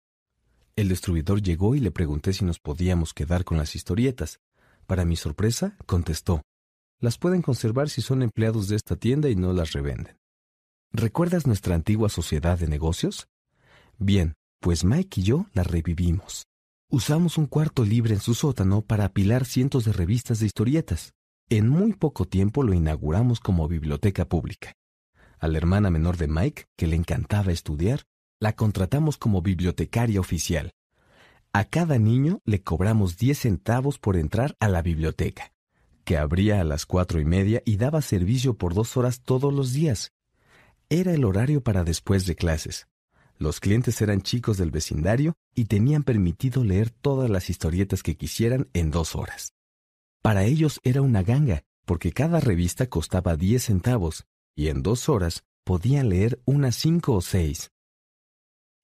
El 0.75 0.89
distribuidor 0.89 1.43
llegó 1.43 1.75
y 1.75 1.81
le 1.81 1.91
pregunté 1.91 2.33
si 2.33 2.45
nos 2.45 2.59
podíamos 2.59 3.13
quedar 3.13 3.45
con 3.45 3.59
las 3.59 3.75
historietas. 3.75 4.41
Para 4.87 5.05
mi 5.05 5.17
sorpresa, 5.17 5.77
contestó, 5.87 6.43
las 7.01 7.19
pueden 7.19 7.43
conservar 7.43 7.89
si 7.89 8.03
son 8.03 8.23
empleados 8.23 8.69
de 8.69 8.77
esta 8.77 8.97
tienda 8.97 9.29
y 9.29 9.37
no 9.37 9.53
las 9.53 9.73
revenden. 9.73 10.17
¿Recuerdas 10.93 11.47
nuestra 11.47 11.75
antigua 11.75 12.09
sociedad 12.09 12.59
de 12.59 12.69
negocios? 12.69 13.29
Bien, 13.99 14.35
pues 14.61 14.85
Mike 14.85 15.21
y 15.21 15.25
yo 15.25 15.47
la 15.53 15.63
revivimos. 15.63 16.47
Usamos 16.91 17.37
un 17.37 17.47
cuarto 17.47 17.85
libre 17.85 18.15
en 18.15 18.21
su 18.21 18.35
sótano 18.35 18.83
para 18.83 19.07
apilar 19.07 19.45
cientos 19.45 19.85
de 19.85 19.93
revistas 19.93 20.39
de 20.39 20.47
historietas. 20.47 21.13
En 21.49 21.69
muy 21.69 21.93
poco 21.93 22.25
tiempo 22.25 22.63
lo 22.63 22.75
inauguramos 22.75 23.41
como 23.41 23.69
biblioteca 23.69 24.25
pública. 24.25 24.73
A 25.39 25.49
la 25.49 25.59
hermana 25.59 25.91
menor 25.91 26.17
de 26.17 26.29
Mike, 26.29 26.65
que 26.77 26.87
le 26.87 26.97
encantaba 26.97 27.53
estudiar, 27.53 28.03
la 28.41 28.55
contratamos 28.55 29.19
como 29.19 29.43
bibliotecaria 29.43 30.21
oficial. 30.21 30.73
A 31.53 31.65
cada 31.65 31.99
niño 31.99 32.41
le 32.45 32.63
cobramos 32.63 33.17
10 33.17 33.39
centavos 33.39 33.99
por 33.99 34.17
entrar 34.17 34.57
a 34.61 34.69
la 34.69 34.83
biblioteca, 34.83 35.53
que 36.07 36.17
abría 36.17 36.61
a 36.61 36.65
las 36.65 36.87
cuatro 36.87 37.21
y 37.21 37.25
media 37.25 37.63
y 37.67 37.79
daba 37.79 38.01
servicio 38.01 38.55
por 38.55 38.75
dos 38.75 38.97
horas 38.97 39.23
todos 39.23 39.53
los 39.53 39.73
días. 39.73 40.13
Era 40.89 41.13
el 41.13 41.25
horario 41.25 41.65
para 41.65 41.83
después 41.83 42.27
de 42.27 42.37
clases. 42.37 42.87
Los 43.39 43.59
clientes 43.59 44.01
eran 44.01 44.23
chicos 44.23 44.57
del 44.57 44.71
vecindario 44.71 45.35
y 45.53 45.65
tenían 45.65 46.05
permitido 46.05 46.63
leer 46.63 46.91
todas 46.91 47.29
las 47.29 47.51
historietas 47.51 48.05
que 48.05 48.17
quisieran 48.17 48.69
en 48.73 48.93
dos 48.93 49.17
horas. 49.17 49.53
Para 50.23 50.45
ellos 50.45 50.79
era 50.85 51.03
una 51.03 51.25
ganga, 51.25 51.65
porque 51.85 52.13
cada 52.13 52.39
revista 52.39 52.87
costaba 52.87 53.37
10 53.37 53.65
centavos, 53.65 54.27
y 54.55 54.69
en 54.69 54.85
dos 54.85 55.09
horas 55.09 55.43
podían 55.65 56.09
leer 56.09 56.41
unas 56.45 56.77
cinco 56.77 57.15
o 57.15 57.21
seis. 57.21 57.73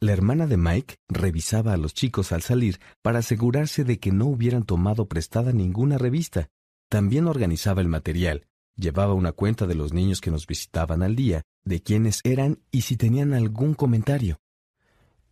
La 0.01 0.12
hermana 0.12 0.49
de 0.49 0.57
Mike 0.57 0.97
revisaba 1.09 1.73
a 1.73 1.77
los 1.77 1.94
chicos 1.94 2.32
al 2.32 2.43
salir 2.43 2.81
para 3.01 3.20
asegurarse 3.20 3.85
de 3.85 4.01
que 4.01 4.11
no 4.11 4.27
hubieran 4.27 4.65
tomado 4.65 5.07
prestada 5.07 5.53
ninguna 5.53 5.99
revista. 5.99 6.49
También 6.93 7.27
organizaba 7.27 7.81
el 7.81 7.89
material, 7.89 8.47
llevaba 8.77 9.14
una 9.14 9.32
cuenta 9.32 9.66
de 9.66 9.74
los 9.74 9.94
niños 9.94 10.20
que 10.20 10.31
nos 10.31 10.47
visitaban 10.47 11.02
al 11.02 11.16
día, 11.16 11.40
de 11.64 11.82
quiénes 11.82 12.20
eran 12.23 12.59
y 12.70 12.82
si 12.82 12.98
tenían 12.98 13.32
algún 13.32 13.73
comentario. 13.73 14.39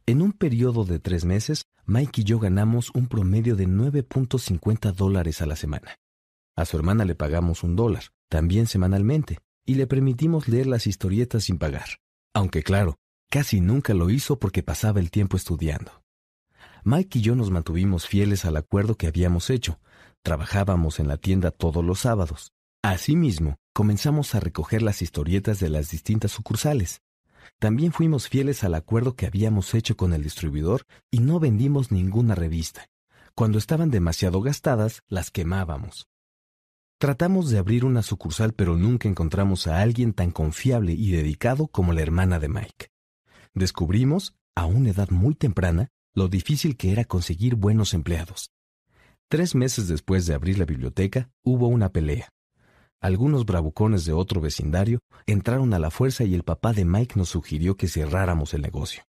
En 0.06 0.22
un 0.22 0.32
periodo 0.32 0.86
de 0.86 0.98
tres 1.00 1.26
meses, 1.26 1.66
Mike 1.84 2.22
y 2.22 2.24
yo 2.24 2.38
ganamos 2.38 2.90
un 2.94 3.08
promedio 3.08 3.56
de 3.56 3.68
9.50 3.68 4.94
dólares 4.94 5.42
a 5.42 5.46
la 5.46 5.54
semana. 5.54 5.96
A 6.56 6.64
su 6.64 6.78
hermana 6.78 7.04
le 7.04 7.14
pagamos 7.14 7.62
un 7.62 7.76
dólar, 7.76 8.04
también 8.30 8.66
semanalmente, 8.66 9.36
y 9.66 9.74
le 9.74 9.86
permitimos 9.86 10.48
leer 10.48 10.66
las 10.66 10.86
historietas 10.86 11.44
sin 11.44 11.58
pagar. 11.58 11.98
Aunque 12.32 12.62
claro, 12.62 12.96
Casi 13.30 13.60
nunca 13.60 13.94
lo 13.94 14.10
hizo 14.10 14.40
porque 14.40 14.64
pasaba 14.64 14.98
el 14.98 15.12
tiempo 15.12 15.36
estudiando. 15.36 16.02
Mike 16.82 17.20
y 17.20 17.22
yo 17.22 17.36
nos 17.36 17.52
mantuvimos 17.52 18.08
fieles 18.08 18.44
al 18.44 18.56
acuerdo 18.56 18.96
que 18.96 19.06
habíamos 19.06 19.50
hecho, 19.50 19.78
Trabajábamos 20.22 21.00
en 21.00 21.08
la 21.08 21.16
tienda 21.16 21.50
todos 21.50 21.84
los 21.84 22.00
sábados. 22.00 22.52
Asimismo, 22.82 23.56
comenzamos 23.72 24.34
a 24.34 24.40
recoger 24.40 24.82
las 24.82 25.02
historietas 25.02 25.60
de 25.60 25.70
las 25.70 25.90
distintas 25.90 26.32
sucursales. 26.32 27.02
También 27.58 27.92
fuimos 27.92 28.28
fieles 28.28 28.64
al 28.64 28.74
acuerdo 28.74 29.16
que 29.16 29.26
habíamos 29.26 29.74
hecho 29.74 29.96
con 29.96 30.12
el 30.12 30.22
distribuidor 30.22 30.86
y 31.10 31.20
no 31.20 31.40
vendimos 31.40 31.90
ninguna 31.90 32.34
revista. 32.34 32.86
Cuando 33.34 33.58
estaban 33.58 33.90
demasiado 33.90 34.42
gastadas, 34.42 35.02
las 35.08 35.30
quemábamos. 35.30 36.08
Tratamos 36.98 37.48
de 37.48 37.58
abrir 37.58 37.86
una 37.86 38.02
sucursal, 38.02 38.52
pero 38.52 38.76
nunca 38.76 39.08
encontramos 39.08 39.66
a 39.66 39.80
alguien 39.80 40.12
tan 40.12 40.30
confiable 40.30 40.92
y 40.92 41.10
dedicado 41.12 41.66
como 41.66 41.94
la 41.94 42.02
hermana 42.02 42.38
de 42.38 42.48
Mike. 42.48 42.90
Descubrimos, 43.54 44.34
a 44.54 44.66
una 44.66 44.90
edad 44.90 45.08
muy 45.08 45.34
temprana, 45.34 45.88
lo 46.14 46.28
difícil 46.28 46.76
que 46.76 46.92
era 46.92 47.06
conseguir 47.06 47.54
buenos 47.54 47.94
empleados. 47.94 48.50
Tres 49.30 49.54
meses 49.54 49.86
después 49.86 50.26
de 50.26 50.34
abrir 50.34 50.58
la 50.58 50.64
biblioteca, 50.64 51.30
hubo 51.44 51.68
una 51.68 51.92
pelea. 51.92 52.30
Algunos 53.00 53.46
bravucones 53.46 54.04
de 54.04 54.12
otro 54.12 54.40
vecindario 54.40 54.98
entraron 55.24 55.72
a 55.72 55.78
la 55.78 55.92
fuerza 55.92 56.24
y 56.24 56.34
el 56.34 56.42
papá 56.42 56.72
de 56.72 56.84
Mike 56.84 57.14
nos 57.16 57.28
sugirió 57.28 57.76
que 57.76 57.86
cerráramos 57.86 58.54
el 58.54 58.62
negocio. 58.62 59.04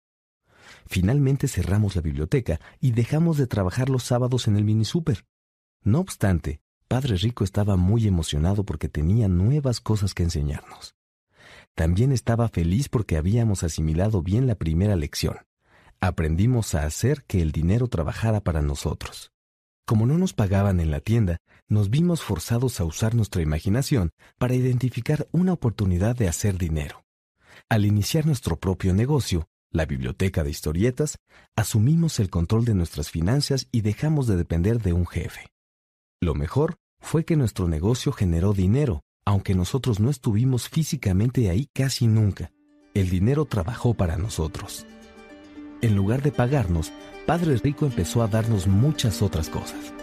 Finalmente 0.86 1.48
cerramos 1.48 1.97
la 1.97 2.02
biblioteca 2.02 2.60
y 2.80 2.90
dejamos 2.90 3.38
de 3.38 3.47
trabajar 3.47 3.88
los 3.88 4.02
sábados 4.02 4.47
en 4.47 4.59
el 4.59 4.64
mini 4.64 4.84
super. 4.84 5.24
No 5.84 6.01
obstante, 6.01 6.60
Padre 6.86 7.16
Rico 7.16 7.42
estaba 7.42 7.76
muy 7.76 8.06
emocionado 8.06 8.62
porque 8.64 8.90
tenía 8.90 9.26
nuevas 9.26 9.80
cosas 9.80 10.12
que 10.12 10.22
enseñarnos. 10.22 10.97
También 11.74 12.12
estaba 12.12 12.51
feliz 12.51 12.90
porque 12.90 13.16
habíamos 13.16 13.62
asimilado 13.62 14.20
bien 14.20 14.47
la 14.47 14.56
primera 14.56 14.97
lección. 14.97 15.38
Aprendimos 15.98 16.74
a 16.74 16.84
hacer 16.84 17.24
que 17.24 17.40
el 17.40 17.52
dinero 17.52 17.86
trabajara 17.86 18.42
para 18.42 18.60
nosotros. 18.60 19.32
Como 19.86 20.07
no 20.07 20.19
nos 20.19 20.32
pagaban 20.32 20.81
en 20.81 20.90
la 20.90 21.01
tienda, 21.01 21.39
nos 21.69 21.90
vimos 21.90 22.23
forzados 22.23 22.81
a 22.81 22.85
usar 22.85 23.15
nuestra 23.15 23.43
imaginación 23.43 24.11
para 24.39 24.55
identificar 24.55 25.28
una 25.32 25.52
oportunidad 25.52 26.16
de 26.16 26.28
hacer 26.28 26.59
dinero. 26.59 27.05
Al 27.69 27.85
iniciar 27.85 28.27
nuestro 28.27 28.59
propio 28.59 28.94
negocio, 28.94 29.48
la 29.73 29.86
biblioteca 29.86 30.43
de 30.43 30.51
historietas, 30.51 31.19
asumimos 31.57 32.19
el 32.19 32.31
control 32.31 32.65
de 32.65 32.74
nuestras 32.74 33.11
finanzas 33.11 33.69
y 33.70 33.82
dejamos 33.82 34.27
de 34.27 34.36
depender 34.36 34.81
de 34.81 34.93
un 34.93 35.07
jefe. 35.07 35.47
Lo 36.20 36.35
mejor 36.35 36.77
fue 37.01 37.24
que 37.24 37.36
nuestro 37.36 37.69
negocio 37.69 38.12
generó 38.12 38.52
dinero, 38.52 39.02
aunque 39.24 39.55
nosotros 39.55 40.01
no 40.01 40.11
estuvimos 40.11 40.69
físicamente 40.69 41.51
ahí 41.51 41.69
casi 41.73 42.07
nunca. 42.07 42.51
El 42.94 43.09
dinero 43.09 43.44
trabajó 43.44 43.94
para 43.94 44.16
nosotros. 44.16 44.86
En 45.82 45.97
lugar 45.97 46.20
de 46.23 46.31
pagarnos, 46.31 46.93
Padre 47.27 47.57
Rico 47.57 47.86
empezó 47.86 48.23
a 48.23 48.28
darnos 48.28 48.66
muchas 48.66 49.23
otras 49.23 49.48
cosas. 49.48 49.94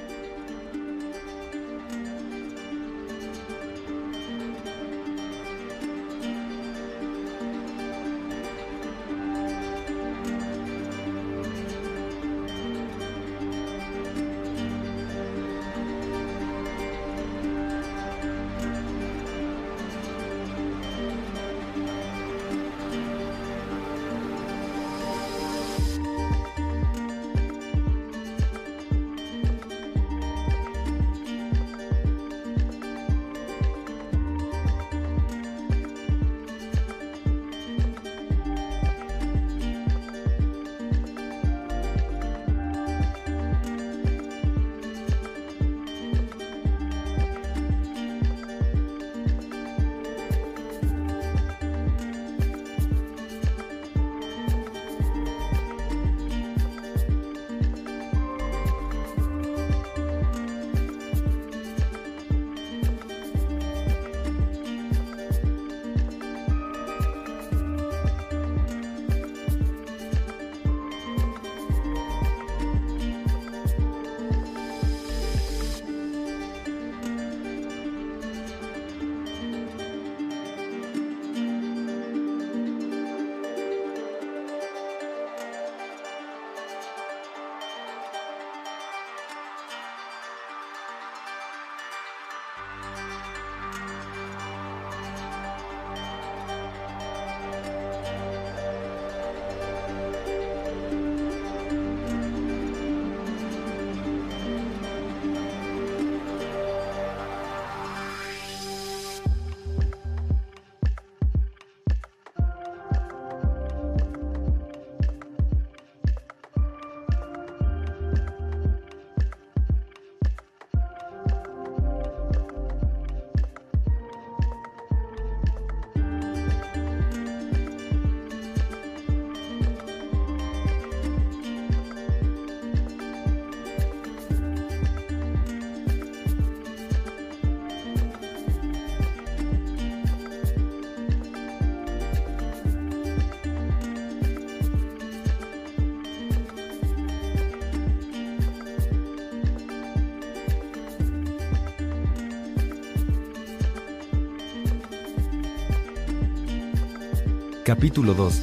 Capítulo 157.97 158.13
2. 158.13 158.41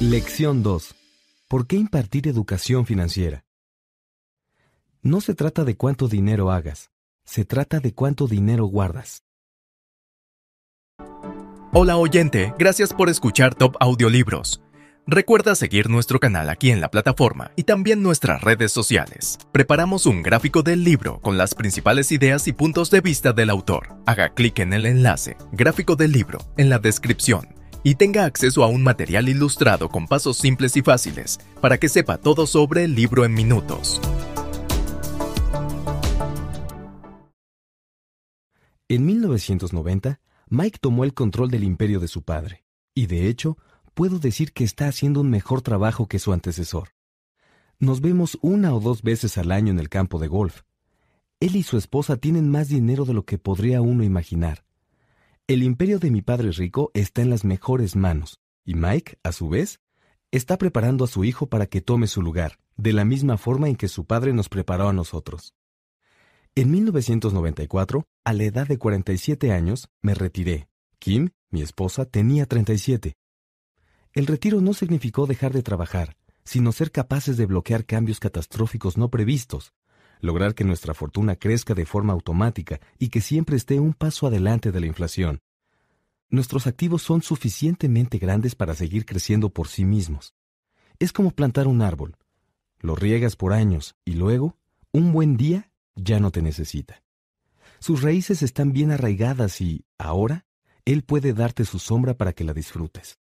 Lección 0.00 0.62
2. 0.62 0.94
¿Por 1.48 1.66
qué 1.66 1.76
impartir 1.76 2.28
educación 2.28 2.84
financiera? 2.84 3.46
No 5.00 5.22
se 5.22 5.34
trata 5.34 5.64
de 5.64 5.74
cuánto 5.74 6.06
dinero 6.06 6.50
hagas, 6.50 6.90
se 7.24 7.46
trata 7.46 7.80
de 7.80 7.94
cuánto 7.94 8.26
dinero 8.26 8.66
guardas. 8.66 9.22
Hola 11.72 11.96
oyente, 11.96 12.52
gracias 12.58 12.92
por 12.92 13.08
escuchar 13.08 13.54
Top 13.54 13.74
Audiolibros. 13.80 14.60
Recuerda 15.06 15.54
seguir 15.54 15.88
nuestro 15.88 16.20
canal 16.20 16.50
aquí 16.50 16.70
en 16.70 16.82
la 16.82 16.90
plataforma 16.90 17.52
y 17.56 17.62
también 17.62 18.02
nuestras 18.02 18.42
redes 18.42 18.70
sociales. 18.70 19.38
Preparamos 19.50 20.04
un 20.04 20.22
gráfico 20.22 20.62
del 20.62 20.84
libro 20.84 21.22
con 21.22 21.38
las 21.38 21.54
principales 21.54 22.12
ideas 22.12 22.46
y 22.48 22.52
puntos 22.52 22.90
de 22.90 23.00
vista 23.00 23.32
del 23.32 23.48
autor. 23.48 23.96
Haga 24.04 24.34
clic 24.34 24.58
en 24.58 24.74
el 24.74 24.84
enlace, 24.84 25.38
gráfico 25.52 25.96
del 25.96 26.12
libro, 26.12 26.40
en 26.58 26.68
la 26.68 26.78
descripción 26.78 27.59
y 27.82 27.94
tenga 27.94 28.24
acceso 28.24 28.64
a 28.64 28.68
un 28.68 28.82
material 28.82 29.28
ilustrado 29.28 29.88
con 29.88 30.06
pasos 30.06 30.36
simples 30.36 30.76
y 30.76 30.82
fáciles 30.82 31.38
para 31.60 31.78
que 31.78 31.88
sepa 31.88 32.18
todo 32.18 32.46
sobre 32.46 32.84
el 32.84 32.94
libro 32.94 33.24
en 33.24 33.34
minutos. 33.34 34.00
En 38.88 39.06
1990, 39.06 40.20
Mike 40.48 40.78
tomó 40.80 41.04
el 41.04 41.14
control 41.14 41.48
del 41.48 41.62
imperio 41.62 42.00
de 42.00 42.08
su 42.08 42.22
padre, 42.22 42.64
y 42.92 43.06
de 43.06 43.28
hecho, 43.28 43.56
puedo 43.94 44.18
decir 44.18 44.52
que 44.52 44.64
está 44.64 44.88
haciendo 44.88 45.20
un 45.20 45.30
mejor 45.30 45.62
trabajo 45.62 46.08
que 46.08 46.18
su 46.18 46.32
antecesor. 46.32 46.88
Nos 47.78 48.00
vemos 48.00 48.36
una 48.42 48.74
o 48.74 48.80
dos 48.80 49.02
veces 49.02 49.38
al 49.38 49.52
año 49.52 49.70
en 49.70 49.78
el 49.78 49.88
campo 49.88 50.18
de 50.18 50.26
golf. 50.26 50.62
Él 51.38 51.54
y 51.54 51.62
su 51.62 51.78
esposa 51.78 52.16
tienen 52.16 52.50
más 52.50 52.68
dinero 52.68 53.04
de 53.04 53.14
lo 53.14 53.24
que 53.24 53.38
podría 53.38 53.80
uno 53.80 54.02
imaginar. 54.02 54.64
El 55.50 55.64
imperio 55.64 55.98
de 55.98 56.12
mi 56.12 56.22
padre 56.22 56.52
rico 56.52 56.92
está 56.94 57.22
en 57.22 57.28
las 57.28 57.44
mejores 57.44 57.96
manos, 57.96 58.38
y 58.64 58.74
Mike, 58.74 59.18
a 59.24 59.32
su 59.32 59.48
vez, 59.48 59.80
está 60.30 60.56
preparando 60.58 61.02
a 61.02 61.08
su 61.08 61.24
hijo 61.24 61.48
para 61.48 61.66
que 61.66 61.80
tome 61.80 62.06
su 62.06 62.22
lugar, 62.22 62.60
de 62.76 62.92
la 62.92 63.04
misma 63.04 63.36
forma 63.36 63.68
en 63.68 63.74
que 63.74 63.88
su 63.88 64.04
padre 64.04 64.32
nos 64.32 64.48
preparó 64.48 64.88
a 64.88 64.92
nosotros. 64.92 65.56
En 66.54 66.70
1994, 66.70 68.06
a 68.22 68.32
la 68.32 68.44
edad 68.44 68.68
de 68.68 68.78
47 68.78 69.50
años, 69.50 69.88
me 70.02 70.14
retiré. 70.14 70.68
Kim, 71.00 71.30
mi 71.50 71.62
esposa, 71.62 72.04
tenía 72.04 72.46
37. 72.46 73.16
El 74.12 74.28
retiro 74.28 74.60
no 74.60 74.72
significó 74.72 75.26
dejar 75.26 75.52
de 75.52 75.64
trabajar, 75.64 76.16
sino 76.44 76.70
ser 76.70 76.92
capaces 76.92 77.36
de 77.36 77.46
bloquear 77.46 77.84
cambios 77.86 78.20
catastróficos 78.20 78.96
no 78.96 79.10
previstos, 79.10 79.72
lograr 80.20 80.54
que 80.54 80.64
nuestra 80.64 80.94
fortuna 80.94 81.36
crezca 81.36 81.74
de 81.74 81.86
forma 81.86 82.12
automática 82.12 82.80
y 82.98 83.08
que 83.08 83.20
siempre 83.20 83.56
esté 83.56 83.80
un 83.80 83.94
paso 83.94 84.26
adelante 84.26 84.72
de 84.72 84.80
la 84.80 84.86
inflación. 84.86 85.40
Nuestros 86.28 86.66
activos 86.66 87.02
son 87.02 87.22
suficientemente 87.22 88.18
grandes 88.18 88.54
para 88.54 88.74
seguir 88.74 89.04
creciendo 89.04 89.50
por 89.50 89.68
sí 89.68 89.84
mismos. 89.84 90.34
Es 90.98 91.12
como 91.12 91.32
plantar 91.32 91.66
un 91.66 91.82
árbol. 91.82 92.16
Lo 92.78 92.94
riegas 92.94 93.36
por 93.36 93.52
años 93.52 93.96
y 94.04 94.12
luego, 94.12 94.56
un 94.92 95.12
buen 95.12 95.36
día, 95.36 95.70
ya 95.96 96.20
no 96.20 96.30
te 96.30 96.40
necesita. 96.40 97.02
Sus 97.80 98.02
raíces 98.02 98.42
están 98.42 98.72
bien 98.72 98.90
arraigadas 98.90 99.60
y, 99.60 99.84
ahora, 99.98 100.46
él 100.84 101.02
puede 101.02 101.32
darte 101.32 101.64
su 101.64 101.78
sombra 101.78 102.14
para 102.14 102.32
que 102.32 102.44
la 102.44 102.52
disfrutes. 102.52 103.18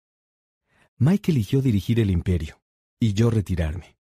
Mike 0.97 1.31
eligió 1.31 1.61
dirigir 1.61 1.99
el 1.99 2.09
imperio 2.09 2.61
y 2.99 3.13
yo 3.13 3.29
retirarme. 3.29 3.94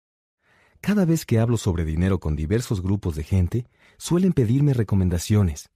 Cada 0.85 1.03
vez 1.03 1.25
que 1.25 1.39
hablo 1.39 1.57
sobre 1.57 1.83
dinero 1.83 2.19
con 2.19 2.35
diversos 2.35 2.83
grupos 2.83 3.15
de 3.15 3.23
gente, 3.23 3.65
suelen 3.97 4.33
pedirme 4.33 4.71
recomendaciones. 4.71 5.71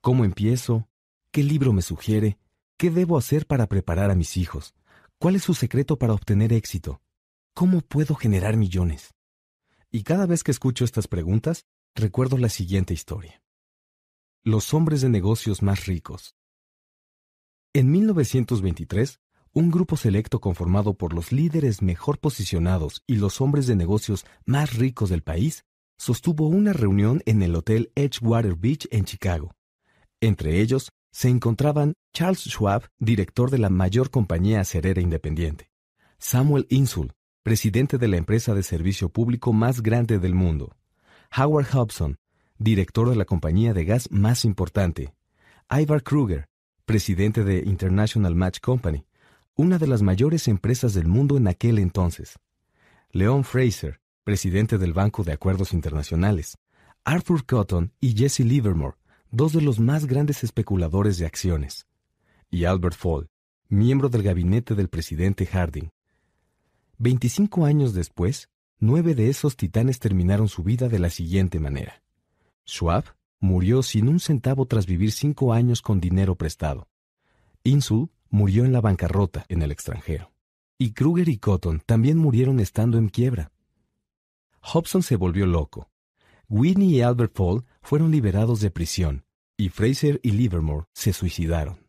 ¿Cómo 0.00 0.24
empiezo? 0.24 0.88
¿Qué 1.30 1.42
libro 1.42 1.74
me 1.74 1.82
sugiere? 1.82 2.38
¿Qué 2.78 2.90
debo 2.90 3.18
hacer 3.18 3.46
para 3.46 3.66
preparar 3.66 4.10
a 4.10 4.14
mis 4.14 4.38
hijos? 4.38 4.74
¿Cuál 5.18 5.36
es 5.36 5.42
su 5.42 5.52
secreto 5.52 5.98
para 5.98 6.14
obtener 6.14 6.50
éxito? 6.54 7.02
¿Cómo 7.52 7.82
puedo 7.82 8.14
generar 8.14 8.56
millones? 8.56 9.12
Y 9.90 10.02
cada 10.02 10.24
vez 10.24 10.42
que 10.42 10.52
escucho 10.52 10.86
estas 10.86 11.08
preguntas, 11.08 11.66
recuerdo 11.94 12.38
la 12.38 12.48
siguiente 12.48 12.94
historia. 12.94 13.42
Los 14.44 14.72
hombres 14.72 15.02
de 15.02 15.10
negocios 15.10 15.62
más 15.62 15.84
ricos. 15.84 16.36
En 17.74 17.90
1923, 17.90 19.20
un 19.54 19.70
grupo 19.70 19.96
selecto 19.96 20.40
conformado 20.40 20.94
por 20.94 21.14
los 21.14 21.30
líderes 21.30 21.80
mejor 21.80 22.18
posicionados 22.18 23.04
y 23.06 23.16
los 23.16 23.40
hombres 23.40 23.68
de 23.68 23.76
negocios 23.76 24.26
más 24.44 24.74
ricos 24.74 25.10
del 25.10 25.22
país, 25.22 25.64
sostuvo 25.96 26.48
una 26.48 26.72
reunión 26.72 27.22
en 27.24 27.40
el 27.40 27.54
Hotel 27.54 27.92
Edgewater 27.94 28.56
Beach 28.56 28.88
en 28.90 29.04
Chicago. 29.04 29.54
Entre 30.20 30.60
ellos 30.60 30.90
se 31.12 31.28
encontraban 31.28 31.94
Charles 32.12 32.40
Schwab, 32.40 32.88
director 32.98 33.48
de 33.50 33.58
la 33.58 33.70
mayor 33.70 34.10
compañía 34.10 34.60
acerera 34.60 35.00
independiente, 35.00 35.70
Samuel 36.18 36.66
Insull, 36.68 37.12
presidente 37.44 37.96
de 37.96 38.08
la 38.08 38.16
empresa 38.16 38.54
de 38.54 38.64
servicio 38.64 39.08
público 39.08 39.52
más 39.52 39.82
grande 39.82 40.18
del 40.18 40.34
mundo, 40.34 40.74
Howard 41.36 41.68
Hobson, 41.72 42.16
director 42.58 43.08
de 43.08 43.16
la 43.16 43.24
compañía 43.24 43.72
de 43.72 43.84
gas 43.84 44.10
más 44.10 44.44
importante, 44.44 45.14
Ivar 45.70 46.02
Kruger, 46.02 46.48
presidente 46.84 47.44
de 47.44 47.58
International 47.58 48.34
Match 48.34 48.58
Company, 48.60 49.04
una 49.56 49.78
de 49.78 49.86
las 49.86 50.02
mayores 50.02 50.48
empresas 50.48 50.94
del 50.94 51.06
mundo 51.06 51.36
en 51.36 51.46
aquel 51.46 51.78
entonces. 51.78 52.38
Leon 53.10 53.44
Fraser, 53.44 54.00
presidente 54.24 54.78
del 54.78 54.92
Banco 54.92 55.22
de 55.22 55.32
Acuerdos 55.32 55.72
Internacionales, 55.72 56.58
Arthur 57.04 57.44
Cotton 57.46 57.92
y 58.00 58.16
Jesse 58.16 58.40
Livermore, 58.40 58.96
dos 59.30 59.52
de 59.52 59.60
los 59.60 59.78
más 59.78 60.06
grandes 60.06 60.42
especuladores 60.42 61.18
de 61.18 61.26
acciones, 61.26 61.86
y 62.50 62.64
Albert 62.64 62.96
Fall, 62.96 63.28
miembro 63.68 64.08
del 64.08 64.22
gabinete 64.22 64.74
del 64.74 64.88
presidente 64.88 65.46
Harding. 65.46 65.90
Veinticinco 66.98 67.64
años 67.64 67.94
después, 67.94 68.48
nueve 68.78 69.14
de 69.14 69.28
esos 69.28 69.56
titanes 69.56 69.98
terminaron 69.98 70.48
su 70.48 70.62
vida 70.62 70.88
de 70.88 70.98
la 70.98 71.10
siguiente 71.10 71.60
manera. 71.60 72.02
Schwab 72.66 73.04
murió 73.38 73.82
sin 73.82 74.08
un 74.08 74.20
centavo 74.20 74.66
tras 74.66 74.86
vivir 74.86 75.12
cinco 75.12 75.52
años 75.52 75.82
con 75.82 76.00
dinero 76.00 76.34
prestado. 76.34 76.88
Insul 77.62 78.10
murió 78.34 78.64
en 78.64 78.72
la 78.72 78.80
bancarrota 78.80 79.46
en 79.48 79.62
el 79.62 79.70
extranjero. 79.70 80.32
Y 80.76 80.92
Kruger 80.92 81.28
y 81.28 81.38
Cotton 81.38 81.80
también 81.86 82.18
murieron 82.18 82.58
estando 82.58 82.98
en 82.98 83.08
quiebra. 83.08 83.52
Hobson 84.60 85.04
se 85.04 85.14
volvió 85.14 85.46
loco. 85.46 85.88
Whitney 86.48 86.96
y 86.96 87.00
Albert 87.02 87.32
Fall 87.32 87.64
fueron 87.80 88.10
liberados 88.10 88.60
de 88.60 88.72
prisión, 88.72 89.24
y 89.56 89.68
Fraser 89.68 90.18
y 90.24 90.32
Livermore 90.32 90.86
se 90.92 91.12
suicidaron. 91.12 91.86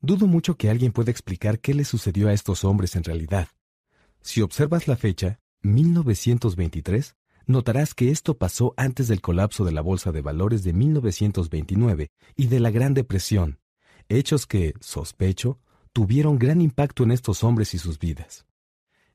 Dudo 0.00 0.28
mucho 0.28 0.56
que 0.56 0.70
alguien 0.70 0.92
pueda 0.92 1.10
explicar 1.10 1.58
qué 1.58 1.74
le 1.74 1.84
sucedió 1.84 2.28
a 2.28 2.32
estos 2.32 2.62
hombres 2.62 2.94
en 2.94 3.02
realidad. 3.02 3.48
Si 4.20 4.42
observas 4.42 4.86
la 4.86 4.96
fecha, 4.96 5.40
1923, 5.62 7.16
notarás 7.46 7.94
que 7.94 8.12
esto 8.12 8.38
pasó 8.38 8.74
antes 8.76 9.08
del 9.08 9.22
colapso 9.22 9.64
de 9.64 9.72
la 9.72 9.80
Bolsa 9.80 10.12
de 10.12 10.22
Valores 10.22 10.62
de 10.62 10.72
1929 10.72 12.12
y 12.36 12.46
de 12.46 12.60
la 12.60 12.70
Gran 12.70 12.94
Depresión, 12.94 13.58
hechos 14.08 14.46
que, 14.46 14.74
sospecho, 14.80 15.58
tuvieron 15.92 16.38
gran 16.38 16.60
impacto 16.60 17.04
en 17.04 17.10
estos 17.10 17.42
hombres 17.44 17.74
y 17.74 17.78
sus 17.78 17.98
vidas. 17.98 18.46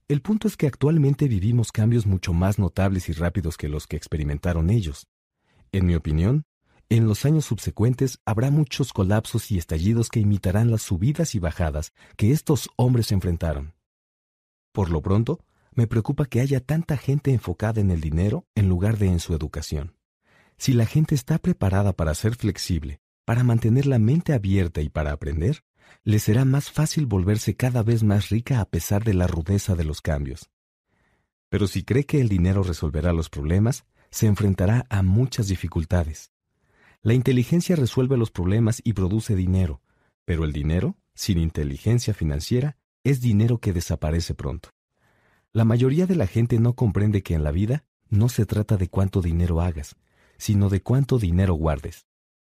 El 0.08 0.22
punto 0.22 0.48
es 0.48 0.58
que 0.58 0.68
actualmente 0.68 1.28
vivimos 1.28 1.72
cambios 1.72 2.06
mucho 2.06 2.34
más 2.34 2.60
notables 2.60 3.08
y 3.08 3.14
rápidos 3.14 3.56
que 3.56 3.70
los 3.70 3.88
que 3.88 3.96
experimentaron 3.96 4.70
ellos. 4.70 5.08
En 5.72 5.86
mi 5.86 5.96
opinión, 5.96 6.44
en 6.90 7.08
los 7.08 7.24
años 7.24 7.46
subsecuentes 7.46 8.20
habrá 8.26 8.52
muchos 8.52 8.92
colapsos 8.92 9.50
y 9.52 9.58
estallidos 9.58 10.10
que 10.10 10.20
imitarán 10.20 10.70
las 10.70 10.82
subidas 10.82 11.36
y 11.36 11.40
bajadas 11.40 11.94
que 12.18 12.32
estos 12.32 12.70
hombres 12.76 13.14
enfrentaron. 13.14 13.74
Por 14.74 14.90
lo 14.90 15.02
pronto, 15.02 15.46
me 15.74 15.88
preocupa 15.88 16.26
que 16.26 16.42
haya 16.42 16.60
tanta 16.60 16.98
gente 16.98 17.32
enfocada 17.32 17.80
en 17.80 17.92
el 17.92 18.02
dinero 18.02 18.46
en 18.56 18.68
lugar 18.68 18.98
de 18.98 19.08
en 19.08 19.20
su 19.20 19.34
educación. 19.34 19.96
Si 20.58 20.74
la 20.74 20.86
gente 20.86 21.16
está 21.16 21.38
preparada 21.38 21.94
para 21.94 22.14
ser 22.14 22.36
flexible, 22.36 23.00
para 23.32 23.46
mantener 23.46 23.86
la 23.86 23.98
mente 23.98 24.34
abierta 24.34 24.82
y 24.82 24.90
para 24.90 25.14
aprender, 25.14 25.64
le 26.04 26.20
será 26.20 26.44
más 26.44 26.70
fácil 26.70 27.06
volverse 27.06 27.56
cada 27.56 27.82
vez 27.82 28.04
más 28.04 28.28
rica 28.28 28.60
a 28.60 28.66
pesar 28.66 29.06
de 29.06 29.14
la 29.14 29.26
rudeza 29.26 29.74
de 29.74 29.86
los 29.86 30.02
cambios. 30.02 30.50
Pero 31.48 31.68
si 31.68 31.86
cree 31.86 32.06
que 32.06 32.20
el 32.20 32.28
dinero 32.28 32.62
resolverá 32.62 33.14
los 33.14 33.30
problemas, 33.30 33.86
se 34.10 34.28
enfrentará 34.28 34.86
a 34.90 35.02
muchas 35.02 35.48
dificultades. 35.48 36.34
La 37.04 37.14
inteligencia 37.14 37.78
resuelve 37.78 38.18
los 38.18 38.32
problemas 38.32 38.82
y 38.84 38.92
produce 38.92 39.34
dinero, 39.34 39.82
pero 40.26 40.44
el 40.44 40.52
dinero, 40.52 40.98
sin 41.14 41.38
inteligencia 41.38 42.14
financiera, 42.14 42.76
es 43.06 43.22
dinero 43.22 43.60
que 43.60 43.72
desaparece 43.72 44.34
pronto. 44.34 44.72
La 45.54 45.64
mayoría 45.64 46.06
de 46.06 46.18
la 46.18 46.28
gente 46.28 46.60
no 46.60 46.74
comprende 46.74 47.24
que 47.24 47.36
en 47.36 47.46
la 47.46 47.52
vida 47.52 47.86
no 48.10 48.28
se 48.28 48.46
trata 48.46 48.76
de 48.76 48.90
cuánto 48.90 49.22
dinero 49.22 49.62
hagas, 49.62 49.96
sino 50.38 50.68
de 50.68 50.82
cuánto 50.82 51.18
dinero 51.18 51.54
guardes. 51.54 52.11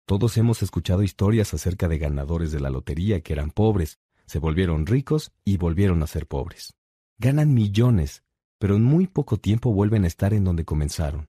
Todos 0.06 0.36
hemos 0.38 0.62
escuchado 0.62 1.02
historias 1.02 1.54
acerca 1.54 1.88
de 1.88 1.98
ganadores 1.98 2.52
de 2.52 2.60
la 2.60 2.70
lotería 2.70 3.22
que 3.22 3.32
eran 3.32 3.52
pobres, 3.52 4.00
se 4.26 4.38
volvieron 4.38 4.86
ricos 4.86 5.32
y 5.46 5.56
volvieron 5.56 6.04
a 6.04 6.08
ser 6.08 6.28
pobres. 6.28 6.74
Ganan 7.18 7.54
millones, 7.54 8.24
pero 8.60 8.76
en 8.76 8.84
muy 8.84 9.08
poco 9.08 9.38
tiempo 9.38 9.72
vuelven 9.72 10.04
a 10.04 10.08
estar 10.08 10.34
en 10.34 10.44
donde 10.44 10.66
comenzaron. 10.66 11.28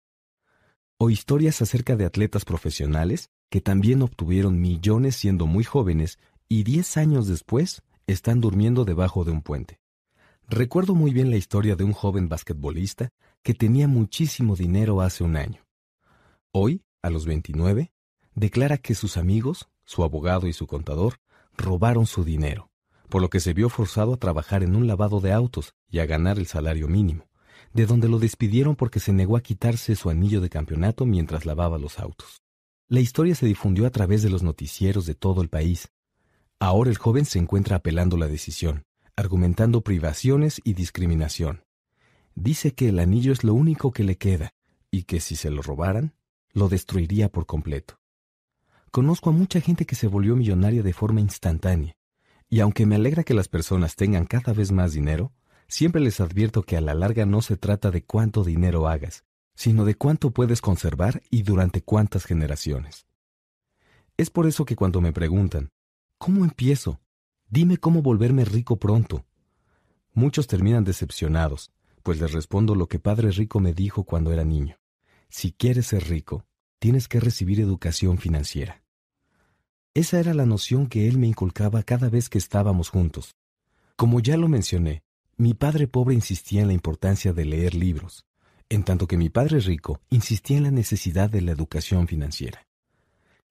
O 0.99 1.09
historias 1.09 1.63
acerca 1.63 1.95
de 1.95 2.05
atletas 2.05 2.45
profesionales 2.45 3.31
que 3.49 3.61
también 3.61 4.03
obtuvieron 4.03 4.61
millones 4.61 5.15
siendo 5.15 5.47
muy 5.47 5.63
jóvenes 5.63 6.19
y 6.49 6.65
diez 6.65 6.97
años 6.97 7.29
después 7.29 7.83
están 8.09 8.41
durmiendo 8.41 8.85
debajo 8.85 9.25
de 9.25 9.31
un 9.31 9.43
puente. 9.43 9.79
Recuerdo 10.49 10.97
muy 10.97 11.13
bien 11.13 11.31
la 11.31 11.37
historia 11.37 11.77
de 11.77 11.85
un 11.85 11.93
joven 11.93 12.29
basquetbolista 12.29 13.11
que 13.45 13.55
tenía 13.55 13.87
muchísimo 13.87 14.57
dinero 14.57 15.01
hace 15.01 15.23
un 15.23 15.37
año. 15.37 15.65
Hoy, 16.53 16.83
a 17.03 17.11
los 17.11 17.25
29, 17.25 17.94
declara 18.35 18.79
que 18.79 18.95
sus 18.95 19.17
amigos, 19.17 19.69
su 19.85 20.03
abogado 20.03 20.47
y 20.47 20.53
su 20.53 20.67
contador, 20.67 21.21
robaron 21.57 22.07
su 22.07 22.25
dinero, 22.25 22.71
por 23.09 23.23
lo 23.23 23.31
que 23.31 23.41
se 23.41 23.53
vio 23.53 23.69
forzado 23.69 24.15
a 24.15 24.17
trabajar 24.17 24.63
en 24.63 24.75
un 24.77 24.87
lavado 24.87 25.21
de 25.21 25.33
autos 25.33 25.75
y 25.89 26.01
a 26.01 26.07
ganar 26.07 26.39
el 26.39 26.47
salario 26.47 26.89
mínimo, 26.89 27.29
de 27.73 27.87
donde 27.87 28.09
lo 28.09 28.19
despidieron 28.19 28.77
porque 28.77 29.01
se 29.01 29.13
negó 29.13 29.37
a 29.37 29.43
quitarse 29.43 29.97
su 29.97 30.11
anillo 30.11 30.41
de 30.41 30.51
campeonato 30.51 31.07
mientras 31.07 31.47
lavaba 31.47 31.79
los 31.79 31.99
autos. 31.99 32.43
La 32.89 33.01
historia 33.01 33.35
se 33.35 33.47
difundió 33.47 33.87
a 33.87 33.91
través 33.91 34.23
de 34.23 34.31
los 34.31 34.43
noticieros 34.43 35.07
de 35.07 35.15
todo 35.15 35.43
el 35.43 35.49
país. 35.49 35.89
Ahora 36.59 36.91
el 36.91 36.99
joven 36.99 37.25
se 37.25 37.39
encuentra 37.39 37.77
apelando 37.77 38.17
la 38.17 38.27
decisión, 38.27 38.85
argumentando 39.17 39.83
privaciones 39.83 40.61
y 40.65 40.75
discriminación. 40.75 41.65
Dice 42.35 42.75
que 42.75 42.89
el 42.89 42.99
anillo 42.99 43.33
es 43.33 43.45
lo 43.45 43.55
único 43.55 43.93
que 43.93 44.05
le 44.05 44.17
queda 44.17 44.55
y 44.91 45.05
que 45.05 45.21
si 45.21 45.37
se 45.37 45.51
lo 45.51 45.63
robaran, 45.63 46.15
lo 46.53 46.69
destruiría 46.69 47.29
por 47.29 47.47
completo. 47.47 47.99
Conozco 48.95 49.31
a 49.31 49.33
mucha 49.33 49.61
gente 49.61 49.87
que 49.87 49.97
se 49.97 50.07
volvió 50.07 50.37
millonaria 50.37 50.85
de 50.85 50.93
forma 50.93 51.21
instantánea, 51.21 51.97
y 52.49 52.61
aunque 52.61 52.87
me 52.87 52.95
alegra 52.95 53.25
que 53.25 53.35
las 53.35 53.49
personas 53.49 53.97
tengan 53.97 54.25
cada 54.25 54.53
vez 54.53 54.71
más 54.71 54.93
dinero, 54.93 55.33
siempre 55.67 56.01
les 56.01 56.21
advierto 56.21 56.63
que 56.63 56.77
a 56.77 56.81
la 56.81 56.95
larga 56.95 57.27
no 57.27 57.43
se 57.43 57.57
trata 57.57 57.91
de 57.91 58.05
cuánto 58.05 58.45
dinero 58.45 58.87
hagas, 58.87 59.25
sino 59.57 59.85
de 59.85 59.97
cuánto 59.97 60.31
puedes 60.31 60.61
conservar 60.61 61.23
y 61.29 61.43
durante 61.43 61.83
cuántas 61.83 62.25
generaciones. 62.25 63.09
Es 64.17 64.31
por 64.31 64.47
eso 64.47 64.65
que 64.65 64.77
cuando 64.77 65.01
me 65.01 65.13
preguntan, 65.13 65.71
¿cómo 66.17 66.45
empiezo? 66.45 67.01
Dime 67.49 67.79
cómo 67.79 68.01
volverme 68.01 68.45
rico 68.45 68.77
pronto. 68.77 69.27
Muchos 70.13 70.47
terminan 70.47 70.85
decepcionados, 70.85 71.73
pues 72.05 72.21
les 72.21 72.31
respondo 72.31 72.77
lo 72.77 72.87
que 72.87 73.01
Padre 73.01 73.33
Rico 73.33 73.59
me 73.59 73.75
dijo 73.75 74.05
cuando 74.05 74.33
era 74.33 74.45
niño. 74.45 74.79
Si 75.31 75.51
quieres 75.51 75.89
ser 75.89 76.09
rico, 76.09 76.47
tienes 76.79 77.09
que 77.09 77.19
recibir 77.19 77.59
educación 77.59 78.19
financiera. 78.19 78.84
Esa 79.97 80.19
era 80.19 80.35
la 80.35 80.45
noción 80.45 80.89
que 80.89 81.07
él 81.07 81.19
me 81.19 81.29
inculcaba 81.29 81.85
cada 81.85 82.09
vez 82.09 82.29
que 82.29 82.37
estábamos 82.39 82.89
juntos. 82.89 83.37
Como 83.95 84.19
ya 84.19 84.37
lo 84.37 84.49
mencioné, 84.49 85.05
mi 85.37 85.55
padre 85.55 85.87
pobre 85.87 86.17
insistía 86.17 86.63
en 86.63 86.67
la 86.67 86.73
importancia 86.73 87.33
de 87.33 87.45
leer 87.45 87.77
libros, 87.77 88.27
en 88.69 88.83
tanto 88.83 89.07
que 89.07 89.17
mi 89.17 89.31
padre 89.31 89.61
rico 89.61 90.01
insistía 90.11 90.57
en 90.57 90.65
la 90.65 90.73
necesidad 90.73 91.31
de 91.31 91.43
la 91.43 91.53
educación 91.53 92.09
financiera. 92.09 92.67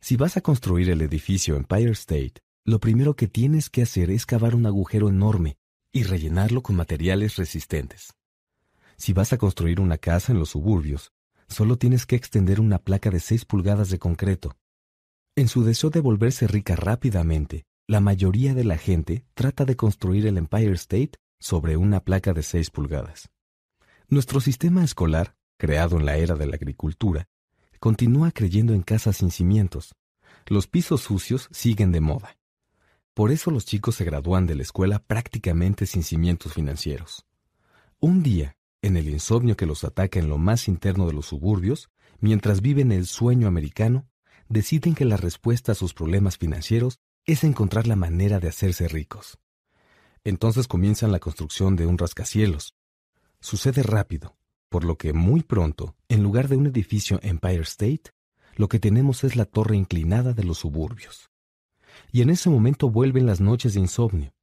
Si 0.01 0.17
vas 0.17 0.35
a 0.35 0.41
construir 0.41 0.89
el 0.89 1.01
edificio 1.01 1.55
Empire 1.55 1.91
State, 1.91 2.33
lo 2.65 2.81
primero 2.81 3.15
que 3.15 3.29
tienes 3.29 3.69
que 3.69 3.81
hacer 3.81 4.11
es 4.11 4.25
cavar 4.25 4.53
un 4.53 4.65
agujero 4.65 5.07
enorme 5.07 5.55
y 5.93 6.03
rellenarlo 6.03 6.61
con 6.61 6.75
materiales 6.75 7.37
resistentes. 7.37 8.15
Si 8.97 9.13
vas 9.13 9.31
a 9.31 9.37
construir 9.37 9.79
una 9.79 9.97
casa 9.97 10.33
en 10.33 10.39
los 10.39 10.49
suburbios, 10.49 11.13
solo 11.47 11.77
tienes 11.77 12.05
que 12.05 12.17
extender 12.17 12.59
una 12.59 12.79
placa 12.79 13.09
de 13.09 13.21
6 13.21 13.45
pulgadas 13.45 13.89
de 13.89 13.99
concreto. 13.99 14.57
En 15.35 15.47
su 15.47 15.63
deseo 15.63 15.89
de 15.89 15.99
volverse 15.99 16.45
rica 16.45 16.75
rápidamente, 16.75 17.65
la 17.87 17.99
mayoría 17.99 18.53
de 18.53 18.63
la 18.63 18.77
gente 18.77 19.25
trata 19.33 19.65
de 19.65 19.75
construir 19.75 20.27
el 20.27 20.37
Empire 20.37 20.73
State 20.73 21.13
sobre 21.39 21.75
una 21.75 22.01
placa 22.01 22.33
de 22.33 22.43
6 22.43 22.69
pulgadas. 22.69 23.31
Nuestro 24.07 24.39
sistema 24.41 24.83
escolar, 24.83 25.35
creado 25.57 25.97
en 25.97 26.05
la 26.05 26.17
era 26.17 26.35
de 26.35 26.45
la 26.45 26.53
agricultura, 26.53 27.29
continúa 27.79 28.29
creyendo 28.29 28.75
en 28.75 28.83
casas 28.83 29.17
sin 29.17 29.31
cimientos. 29.31 29.95
Los 30.45 30.67
pisos 30.67 31.01
sucios 31.01 31.49
siguen 31.51 31.91
de 31.91 31.99
moda. 31.99 32.37
Por 33.15 33.31
eso 33.31 33.49
los 33.49 33.65
chicos 33.65 33.95
se 33.95 34.05
gradúan 34.05 34.45
de 34.45 34.53
la 34.53 34.61
escuela 34.61 34.99
prácticamente 34.99 35.87
sin 35.87 36.03
cimientos 36.03 36.53
financieros. 36.53 37.25
Un 37.99 38.21
día, 38.21 38.55
en 38.83 38.97
el 38.97 39.09
insomnio 39.09 39.57
que 39.57 39.65
los 39.65 39.83
ataca 39.83 40.19
en 40.19 40.29
lo 40.29 40.37
más 40.37 40.67
interno 40.67 41.07
de 41.07 41.13
los 41.13 41.25
suburbios, 41.25 41.89
mientras 42.19 42.61
viven 42.61 42.91
el 42.91 43.07
sueño 43.07 43.47
americano, 43.47 44.07
deciden 44.49 44.95
que 44.95 45.05
la 45.05 45.17
respuesta 45.17 45.71
a 45.71 45.75
sus 45.75 45.93
problemas 45.93 46.37
financieros 46.37 46.99
es 47.25 47.43
encontrar 47.43 47.87
la 47.87 47.95
manera 47.95 48.39
de 48.39 48.49
hacerse 48.49 48.87
ricos. 48.87 49.39
Entonces 50.23 50.67
comienzan 50.67 51.11
la 51.11 51.19
construcción 51.19 51.75
de 51.75 51.85
un 51.85 51.97
rascacielos, 51.97 52.75
Sucede 53.43 53.83
rápido, 53.83 54.37
por 54.69 54.85
lo 54.85 54.97
que 54.97 55.11
muy 55.11 55.43
pronto, 55.43 55.97
en 56.07 56.23
lugar 56.23 56.47
de 56.47 56.55
un 56.55 56.65
edificio 56.65 57.19
Empire 57.23 57.63
State, 57.63 58.03
lo 58.55 58.69
que 58.69 58.79
tenemos 58.79 59.25
es 59.25 59.35
la 59.35 59.43
torre 59.43 59.75
inclinada 59.75 60.31
de 60.31 60.45
los 60.45 60.59
suburbios. 60.59 61.29
Y 62.13 62.21
en 62.21 62.29
ese 62.29 62.49
momento 62.49 62.89
vuelven 62.89 63.25
las 63.25 63.41
noches 63.41 63.73
de 63.73 63.81
insomnio. 63.81 64.33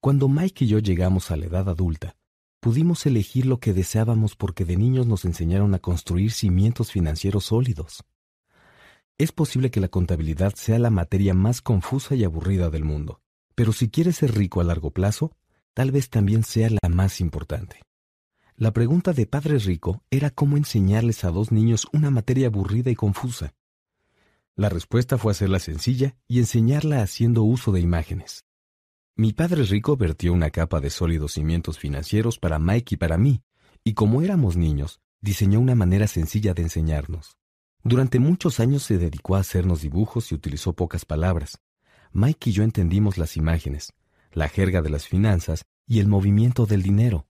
Cuando 0.00 0.28
Mike 0.28 0.64
y 0.64 0.66
yo 0.66 0.80
llegamos 0.80 1.30
a 1.30 1.36
la 1.36 1.46
edad 1.46 1.68
adulta, 1.68 2.16
pudimos 2.58 3.06
elegir 3.06 3.46
lo 3.46 3.60
que 3.60 3.72
deseábamos 3.72 4.34
porque 4.34 4.64
de 4.64 4.76
niños 4.76 5.06
nos 5.06 5.24
enseñaron 5.24 5.72
a 5.74 5.78
construir 5.78 6.32
cimientos 6.32 6.90
financieros 6.90 7.44
sólidos. 7.44 8.04
Es 9.18 9.32
posible 9.32 9.72
que 9.72 9.80
la 9.80 9.88
contabilidad 9.88 10.54
sea 10.54 10.78
la 10.78 10.90
materia 10.90 11.34
más 11.34 11.60
confusa 11.60 12.14
y 12.14 12.22
aburrida 12.22 12.70
del 12.70 12.84
mundo, 12.84 13.20
pero 13.56 13.72
si 13.72 13.90
quieres 13.90 14.16
ser 14.16 14.36
rico 14.36 14.60
a 14.60 14.64
largo 14.64 14.92
plazo, 14.92 15.36
tal 15.74 15.90
vez 15.90 16.08
también 16.08 16.44
sea 16.44 16.70
la 16.70 16.88
más 16.88 17.20
importante. 17.20 17.82
La 18.54 18.72
pregunta 18.72 19.12
de 19.12 19.26
Padre 19.26 19.58
Rico 19.58 20.04
era 20.10 20.30
cómo 20.30 20.56
enseñarles 20.56 21.24
a 21.24 21.30
dos 21.30 21.50
niños 21.50 21.88
una 21.92 22.12
materia 22.12 22.46
aburrida 22.46 22.92
y 22.92 22.94
confusa. 22.94 23.54
La 24.54 24.68
respuesta 24.68 25.18
fue 25.18 25.32
hacerla 25.32 25.58
sencilla 25.58 26.16
y 26.28 26.38
enseñarla 26.38 27.02
haciendo 27.02 27.42
uso 27.42 27.72
de 27.72 27.80
imágenes. 27.80 28.44
Mi 29.16 29.32
Padre 29.32 29.64
Rico 29.64 29.96
vertió 29.96 30.32
una 30.32 30.50
capa 30.50 30.80
de 30.80 30.90
sólidos 30.90 31.32
cimientos 31.32 31.76
financieros 31.80 32.38
para 32.38 32.60
Mike 32.60 32.94
y 32.94 32.98
para 32.98 33.18
mí, 33.18 33.42
y 33.82 33.94
como 33.94 34.22
éramos 34.22 34.56
niños, 34.56 35.00
diseñó 35.20 35.58
una 35.58 35.74
manera 35.74 36.06
sencilla 36.06 36.54
de 36.54 36.62
enseñarnos. 36.62 37.36
Durante 37.84 38.18
muchos 38.18 38.60
años 38.60 38.82
se 38.82 38.98
dedicó 38.98 39.36
a 39.36 39.40
hacernos 39.40 39.82
dibujos 39.82 40.32
y 40.32 40.34
utilizó 40.34 40.72
pocas 40.72 41.04
palabras. 41.04 41.60
Mike 42.12 42.50
y 42.50 42.52
yo 42.52 42.62
entendimos 42.62 43.18
las 43.18 43.36
imágenes, 43.36 43.92
la 44.32 44.48
jerga 44.48 44.82
de 44.82 44.90
las 44.90 45.06
finanzas 45.06 45.64
y 45.86 46.00
el 46.00 46.08
movimiento 46.08 46.66
del 46.66 46.82
dinero. 46.82 47.26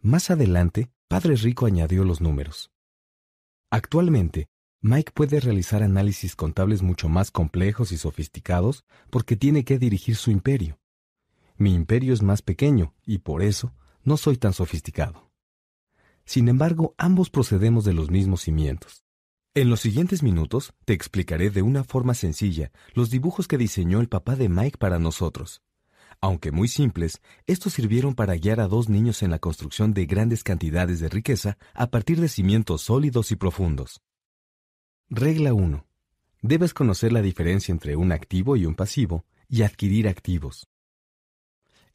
Más 0.00 0.30
adelante, 0.30 0.90
Padre 1.08 1.36
Rico 1.36 1.66
añadió 1.66 2.04
los 2.04 2.20
números. 2.20 2.70
Actualmente, 3.70 4.48
Mike 4.80 5.12
puede 5.12 5.40
realizar 5.40 5.82
análisis 5.82 6.34
contables 6.34 6.82
mucho 6.82 7.08
más 7.08 7.30
complejos 7.30 7.92
y 7.92 7.98
sofisticados 7.98 8.84
porque 9.10 9.36
tiene 9.36 9.64
que 9.64 9.78
dirigir 9.78 10.16
su 10.16 10.30
imperio. 10.30 10.78
Mi 11.56 11.74
imperio 11.74 12.14
es 12.14 12.22
más 12.22 12.42
pequeño 12.42 12.94
y 13.06 13.18
por 13.18 13.42
eso 13.42 13.74
no 14.02 14.16
soy 14.16 14.36
tan 14.36 14.52
sofisticado. 14.52 15.30
Sin 16.24 16.48
embargo, 16.48 16.94
ambos 16.98 17.30
procedemos 17.30 17.84
de 17.84 17.92
los 17.92 18.10
mismos 18.10 18.42
cimientos. 18.42 19.04
En 19.54 19.68
los 19.68 19.80
siguientes 19.80 20.22
minutos 20.22 20.72
te 20.86 20.94
explicaré 20.94 21.50
de 21.50 21.60
una 21.60 21.84
forma 21.84 22.14
sencilla 22.14 22.72
los 22.94 23.10
dibujos 23.10 23.46
que 23.46 23.58
diseñó 23.58 24.00
el 24.00 24.08
papá 24.08 24.34
de 24.34 24.48
Mike 24.48 24.78
para 24.78 24.98
nosotros. 24.98 25.60
Aunque 26.22 26.52
muy 26.52 26.68
simples, 26.68 27.20
estos 27.46 27.74
sirvieron 27.74 28.14
para 28.14 28.34
guiar 28.34 28.60
a 28.60 28.66
dos 28.66 28.88
niños 28.88 29.22
en 29.22 29.30
la 29.30 29.38
construcción 29.38 29.92
de 29.92 30.06
grandes 30.06 30.42
cantidades 30.42 31.00
de 31.00 31.10
riqueza 31.10 31.58
a 31.74 31.90
partir 31.90 32.18
de 32.18 32.28
cimientos 32.28 32.80
sólidos 32.80 33.30
y 33.30 33.36
profundos. 33.36 34.00
Regla 35.10 35.52
1. 35.52 35.86
Debes 36.40 36.72
conocer 36.72 37.12
la 37.12 37.20
diferencia 37.20 37.72
entre 37.72 37.94
un 37.96 38.10
activo 38.10 38.56
y 38.56 38.64
un 38.64 38.74
pasivo 38.74 39.26
y 39.50 39.64
adquirir 39.64 40.08
activos. 40.08 40.66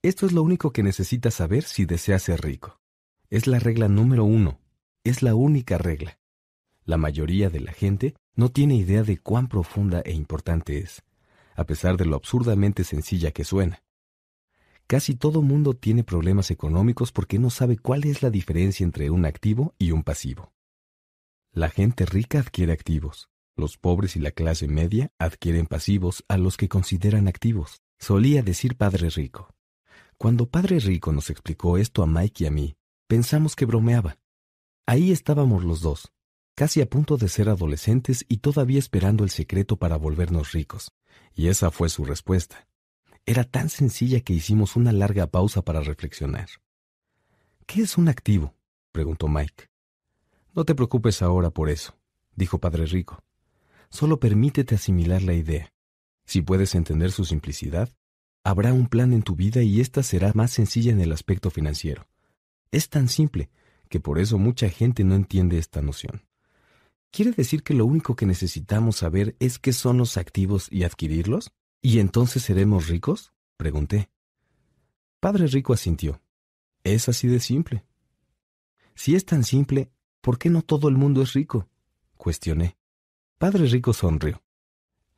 Esto 0.03 0.27
es 0.27 0.31
lo 0.31 0.43
único 0.43 0.71
que 0.71 0.83
necesitas 0.83 1.33
saber 1.33 1.63
si 1.63 1.85
deseas 1.85 2.21
ser 2.21 2.39
rico. 2.41 2.79
Es 3.31 3.47
la 3.47 3.57
regla 3.57 3.87
número 3.87 4.25
uno. 4.25 4.59
Es 5.03 5.23
la 5.23 5.33
única 5.33 5.79
regla. 5.79 6.19
La 6.87 6.95
mayoría 6.95 7.49
de 7.49 7.59
la 7.59 7.73
gente 7.73 8.15
no 8.33 8.47
tiene 8.47 8.75
idea 8.75 9.03
de 9.03 9.17
cuán 9.17 9.49
profunda 9.49 9.99
e 10.05 10.13
importante 10.13 10.77
es, 10.77 11.03
a 11.57 11.65
pesar 11.65 11.97
de 11.97 12.05
lo 12.05 12.15
absurdamente 12.15 12.85
sencilla 12.85 13.31
que 13.31 13.43
suena. 13.43 13.83
Casi 14.87 15.13
todo 15.13 15.41
mundo 15.41 15.73
tiene 15.73 16.05
problemas 16.05 16.49
económicos 16.49 17.11
porque 17.11 17.39
no 17.39 17.49
sabe 17.49 17.77
cuál 17.77 18.05
es 18.05 18.23
la 18.23 18.29
diferencia 18.29 18.85
entre 18.85 19.09
un 19.09 19.25
activo 19.25 19.75
y 19.77 19.91
un 19.91 20.03
pasivo. 20.03 20.53
La 21.51 21.69
gente 21.69 22.05
rica 22.05 22.39
adquiere 22.39 22.71
activos. 22.71 23.27
Los 23.57 23.77
pobres 23.77 24.15
y 24.15 24.19
la 24.19 24.31
clase 24.31 24.69
media 24.69 25.11
adquieren 25.19 25.65
pasivos 25.65 26.23
a 26.29 26.37
los 26.37 26.55
que 26.55 26.69
consideran 26.69 27.27
activos, 27.27 27.81
solía 27.99 28.43
decir 28.43 28.77
Padre 28.77 29.09
Rico. 29.09 29.53
Cuando 30.17 30.49
Padre 30.49 30.79
Rico 30.79 31.11
nos 31.11 31.29
explicó 31.31 31.77
esto 31.77 32.01
a 32.01 32.07
Mike 32.07 32.45
y 32.45 32.47
a 32.47 32.51
mí, 32.51 32.77
pensamos 33.07 33.57
que 33.57 33.65
bromeaba. 33.65 34.19
Ahí 34.85 35.11
estábamos 35.11 35.65
los 35.65 35.81
dos, 35.81 36.13
casi 36.57 36.81
a 36.81 36.89
punto 36.89 37.17
de 37.17 37.29
ser 37.29 37.49
adolescentes 37.49 38.25
y 38.27 38.37
todavía 38.37 38.79
esperando 38.79 39.23
el 39.23 39.29
secreto 39.29 39.77
para 39.77 39.95
volvernos 39.95 40.53
ricos. 40.53 40.91
Y 41.35 41.49
esa 41.49 41.69
fue 41.69 41.87
su 41.87 42.03
respuesta. 42.03 42.67
Era 43.27 43.43
tan 43.43 43.69
sencilla 43.69 44.21
que 44.21 44.33
hicimos 44.33 44.75
una 44.75 44.91
larga 44.91 45.27
pausa 45.27 45.61
para 45.61 45.81
reflexionar. 45.81 46.49
¿Qué 47.67 47.83
es 47.83 47.95
un 47.99 48.09
activo? 48.09 48.55
preguntó 48.91 49.27
Mike. 49.27 49.67
No 50.55 50.65
te 50.65 50.73
preocupes 50.73 51.21
ahora 51.21 51.51
por 51.51 51.69
eso, 51.69 51.95
dijo 52.35 52.57
Padre 52.57 52.87
Rico. 52.87 53.23
Solo 53.91 54.19
permítete 54.19 54.73
asimilar 54.73 55.21
la 55.21 55.33
idea. 55.33 55.71
Si 56.25 56.41
puedes 56.41 56.73
entender 56.73 57.11
su 57.11 57.23
simplicidad, 57.23 57.93
habrá 58.43 58.73
un 58.73 58.87
plan 58.87 59.13
en 59.13 59.21
tu 59.21 59.35
vida 59.35 59.61
y 59.61 59.79
ésta 59.79 60.01
será 60.01 60.31
más 60.33 60.53
sencilla 60.53 60.91
en 60.91 61.01
el 61.01 61.11
aspecto 61.11 61.51
financiero. 61.51 62.07
Es 62.71 62.89
tan 62.89 63.09
simple 63.09 63.51
que 63.89 63.99
por 63.99 64.17
eso 64.17 64.39
mucha 64.39 64.69
gente 64.69 65.03
no 65.03 65.13
entiende 65.13 65.59
esta 65.59 65.83
noción. 65.83 66.26
¿Quiere 67.11 67.31
decir 67.31 67.63
que 67.63 67.73
lo 67.73 67.85
único 67.85 68.15
que 68.15 68.25
necesitamos 68.25 68.97
saber 68.97 69.35
es 69.39 69.59
qué 69.59 69.73
son 69.73 69.97
los 69.97 70.17
activos 70.17 70.67
y 70.71 70.83
adquirirlos? 70.83 71.51
¿Y 71.81 71.99
entonces 71.99 72.43
seremos 72.43 72.87
ricos? 72.87 73.33
pregunté. 73.57 74.09
Padre 75.19 75.47
Rico 75.47 75.73
asintió. 75.73 76.21
Es 76.83 77.09
así 77.09 77.27
de 77.27 77.39
simple. 77.39 77.85
Si 78.93 79.15
es 79.15 79.25
tan 79.25 79.43
simple, 79.43 79.91
¿por 80.21 80.37
qué 80.37 80.49
no 80.49 80.61
todo 80.61 80.89
el 80.89 80.95
mundo 80.95 81.21
es 81.21 81.33
rico? 81.33 81.69
cuestioné. 82.17 82.77
Padre 83.37 83.65
Rico 83.67 83.93
sonrió. 83.93 84.43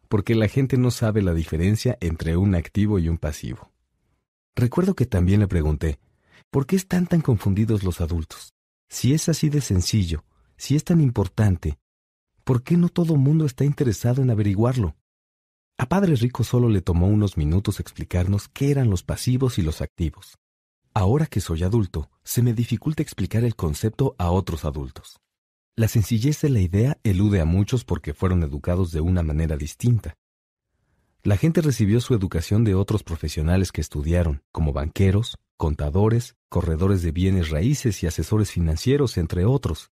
Porque 0.07 0.35
la 0.35 0.47
gente 0.47 0.77
no 0.77 0.91
sabe 0.91 1.21
la 1.21 1.33
diferencia 1.33 1.97
entre 2.01 2.37
un 2.37 2.55
activo 2.55 2.99
y 2.99 3.07
un 3.07 3.17
pasivo. 3.17 3.71
Recuerdo 4.55 4.95
que 4.95 5.05
también 5.05 5.39
le 5.39 5.47
pregunté, 5.47 5.99
¿por 6.49 6.65
qué 6.65 6.75
están 6.75 7.07
tan 7.07 7.21
confundidos 7.21 7.83
los 7.83 8.01
adultos? 8.01 8.53
Si 8.89 9.13
es 9.13 9.29
así 9.29 9.49
de 9.49 9.61
sencillo, 9.61 10.25
si 10.59 10.75
es 10.75 10.83
tan 10.83 10.99
importante, 10.99 11.79
¿por 12.43 12.63
qué 12.63 12.75
no 12.75 12.89
todo 12.89 13.15
mundo 13.15 13.45
está 13.45 13.63
interesado 13.63 14.21
en 14.21 14.29
averiguarlo? 14.29 14.97
A 15.77 15.87
Padre 15.87 16.17
Rico 16.17 16.43
solo 16.43 16.67
le 16.67 16.81
tomó 16.81 17.07
unos 17.07 17.37
minutos 17.37 17.79
explicarnos 17.79 18.49
qué 18.49 18.69
eran 18.69 18.89
los 18.89 19.01
pasivos 19.01 19.57
y 19.57 19.61
los 19.61 19.79
activos. 19.79 20.37
Ahora 20.93 21.27
que 21.27 21.39
soy 21.39 21.63
adulto, 21.63 22.11
se 22.23 22.41
me 22.41 22.53
dificulta 22.53 23.01
explicar 23.01 23.45
el 23.45 23.55
concepto 23.55 24.15
a 24.17 24.31
otros 24.31 24.65
adultos. 24.65 25.21
La 25.77 25.87
sencillez 25.87 26.41
de 26.41 26.49
la 26.49 26.59
idea 26.59 26.97
elude 27.03 27.39
a 27.39 27.45
muchos 27.45 27.85
porque 27.85 28.13
fueron 28.13 28.43
educados 28.43 28.91
de 28.91 28.99
una 28.99 29.23
manera 29.23 29.55
distinta. 29.55 30.17
La 31.23 31.37
gente 31.37 31.61
recibió 31.61 32.01
su 32.01 32.13
educación 32.13 32.65
de 32.65 32.75
otros 32.75 33.03
profesionales 33.03 33.71
que 33.71 33.79
estudiaron, 33.79 34.43
como 34.51 34.73
banqueros, 34.73 35.37
contadores, 35.55 36.35
corredores 36.49 37.01
de 37.01 37.13
bienes 37.13 37.49
raíces 37.49 38.03
y 38.03 38.07
asesores 38.07 38.51
financieros, 38.51 39.17
entre 39.17 39.45
otros. 39.45 39.91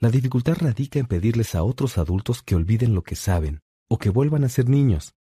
La 0.00 0.10
dificultad 0.10 0.56
radica 0.60 1.00
en 1.00 1.06
pedirles 1.06 1.56
a 1.56 1.64
otros 1.64 1.98
adultos 1.98 2.42
que 2.42 2.54
olviden 2.54 2.94
lo 2.94 3.02
que 3.02 3.16
saben 3.16 3.62
o 3.88 3.98
que 3.98 4.10
vuelvan 4.10 4.44
a 4.44 4.48
ser 4.48 4.68
niños. 4.68 5.14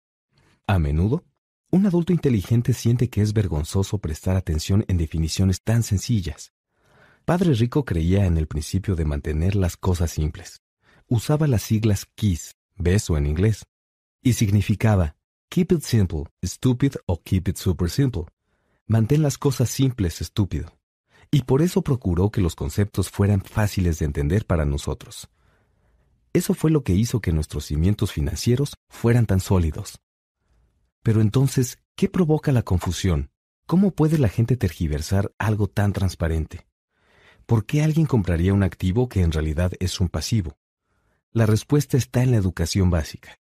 A 0.66 0.78
menudo, 0.78 1.24
un 1.70 1.86
adulto 1.86 2.12
inteligente 2.12 2.74
siente 2.74 3.08
que 3.08 3.22
es 3.22 3.32
vergonzoso 3.32 3.98
prestar 3.98 4.36
atención 4.36 4.84
en 4.88 4.98
definiciones 4.98 5.62
tan 5.62 5.82
sencillas. 5.82 6.52
Padre 7.24 7.54
Rico 7.54 7.84
creía 7.84 8.26
en 8.26 8.36
el 8.36 8.46
principio 8.46 8.96
de 8.96 9.06
mantener 9.06 9.54
las 9.54 9.76
cosas 9.76 10.10
simples. 10.10 10.60
Usaba 11.08 11.46
las 11.46 11.62
siglas 11.62 12.06
KISS, 12.14 12.56
beso 12.76 13.16
en 13.16 13.26
inglés, 13.26 13.64
y 14.22 14.34
significaba 14.34 15.16
Keep 15.48 15.72
it 15.72 15.82
simple, 15.82 16.24
stupid 16.44 16.96
o 17.06 17.22
keep 17.22 17.48
it 17.48 17.56
super 17.56 17.88
simple. 17.88 18.24
Mantén 18.86 19.22
las 19.22 19.38
cosas 19.38 19.70
simples, 19.70 20.20
estúpido. 20.20 20.75
Y 21.30 21.42
por 21.42 21.62
eso 21.62 21.82
procuró 21.82 22.30
que 22.30 22.40
los 22.40 22.54
conceptos 22.54 23.10
fueran 23.10 23.42
fáciles 23.42 23.98
de 23.98 24.06
entender 24.06 24.46
para 24.46 24.64
nosotros. 24.64 25.28
Eso 26.32 26.54
fue 26.54 26.70
lo 26.70 26.82
que 26.82 26.92
hizo 26.92 27.20
que 27.20 27.32
nuestros 27.32 27.64
cimientos 27.64 28.12
financieros 28.12 28.74
fueran 28.88 29.26
tan 29.26 29.40
sólidos. 29.40 30.00
Pero 31.02 31.20
entonces, 31.20 31.78
¿qué 31.94 32.08
provoca 32.08 32.52
la 32.52 32.62
confusión? 32.62 33.30
¿Cómo 33.66 33.90
puede 33.90 34.18
la 34.18 34.28
gente 34.28 34.56
tergiversar 34.56 35.32
algo 35.38 35.66
tan 35.66 35.92
transparente? 35.92 36.66
¿Por 37.46 37.64
qué 37.64 37.82
alguien 37.82 38.06
compraría 38.06 38.52
un 38.52 38.62
activo 38.64 39.08
que 39.08 39.22
en 39.22 39.32
realidad 39.32 39.72
es 39.80 40.00
un 40.00 40.08
pasivo? 40.08 40.58
La 41.32 41.46
respuesta 41.46 41.96
está 41.96 42.22
en 42.22 42.32
la 42.32 42.36
educación 42.38 42.90
básica. 42.90 43.38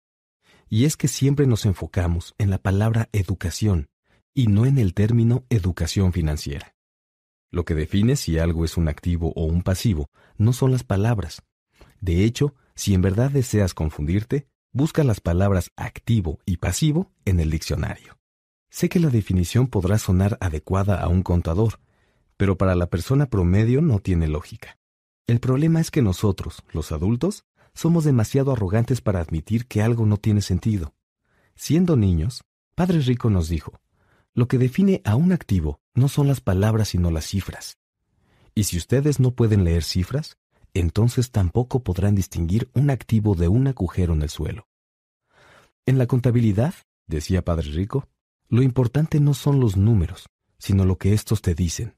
Y 0.68 0.84
es 0.84 0.96
que 0.96 1.08
siempre 1.08 1.46
nos 1.46 1.66
enfocamos 1.66 2.34
en 2.38 2.50
la 2.50 2.58
palabra 2.58 3.08
educación 3.12 3.88
y 4.32 4.46
no 4.46 4.64
en 4.64 4.78
el 4.78 4.94
término 4.94 5.44
educación 5.50 6.12
financiera. 6.12 6.75
Lo 7.50 7.64
que 7.64 7.74
define 7.74 8.16
si 8.16 8.38
algo 8.38 8.64
es 8.64 8.76
un 8.76 8.88
activo 8.88 9.32
o 9.36 9.44
un 9.44 9.62
pasivo 9.62 10.10
no 10.36 10.52
son 10.52 10.72
las 10.72 10.84
palabras. 10.84 11.42
De 12.00 12.24
hecho, 12.24 12.54
si 12.74 12.94
en 12.94 13.02
verdad 13.02 13.30
deseas 13.30 13.74
confundirte, 13.74 14.48
busca 14.72 15.04
las 15.04 15.20
palabras 15.20 15.70
activo 15.76 16.38
y 16.44 16.58
pasivo 16.58 17.10
en 17.24 17.40
el 17.40 17.50
diccionario. 17.50 18.18
Sé 18.68 18.88
que 18.88 19.00
la 19.00 19.08
definición 19.08 19.68
podrá 19.68 19.98
sonar 19.98 20.36
adecuada 20.40 21.00
a 21.00 21.08
un 21.08 21.22
contador, 21.22 21.80
pero 22.36 22.58
para 22.58 22.74
la 22.74 22.90
persona 22.90 23.26
promedio 23.26 23.80
no 23.80 24.00
tiene 24.00 24.28
lógica. 24.28 24.78
El 25.26 25.40
problema 25.40 25.80
es 25.80 25.90
que 25.90 26.02
nosotros, 26.02 26.62
los 26.72 26.92
adultos, 26.92 27.44
somos 27.72 28.04
demasiado 28.04 28.52
arrogantes 28.52 29.00
para 29.00 29.20
admitir 29.20 29.66
que 29.66 29.82
algo 29.82 30.06
no 30.06 30.18
tiene 30.18 30.42
sentido. 30.42 30.94
Siendo 31.54 31.96
niños, 31.96 32.42
Padre 32.74 33.00
Rico 33.00 33.30
nos 33.30 33.48
dijo, 33.48 33.80
lo 34.36 34.48
que 34.48 34.58
define 34.58 35.00
a 35.04 35.16
un 35.16 35.32
activo 35.32 35.80
no 35.94 36.08
son 36.08 36.28
las 36.28 36.42
palabras 36.42 36.88
sino 36.90 37.10
las 37.10 37.24
cifras. 37.24 37.78
Y 38.54 38.64
si 38.64 38.76
ustedes 38.76 39.18
no 39.18 39.30
pueden 39.30 39.64
leer 39.64 39.82
cifras, 39.82 40.36
entonces 40.74 41.30
tampoco 41.30 41.82
podrán 41.82 42.14
distinguir 42.14 42.70
un 42.74 42.90
activo 42.90 43.34
de 43.34 43.48
un 43.48 43.66
agujero 43.66 44.12
en 44.12 44.20
el 44.20 44.28
suelo. 44.28 44.68
En 45.86 45.96
la 45.96 46.06
contabilidad, 46.06 46.74
decía 47.06 47.44
Padre 47.44 47.70
Rico, 47.70 48.08
lo 48.48 48.62
importante 48.62 49.20
no 49.20 49.32
son 49.32 49.58
los 49.58 49.78
números, 49.78 50.28
sino 50.58 50.84
lo 50.84 50.98
que 50.98 51.14
éstos 51.14 51.40
te 51.40 51.54
dicen. 51.54 51.96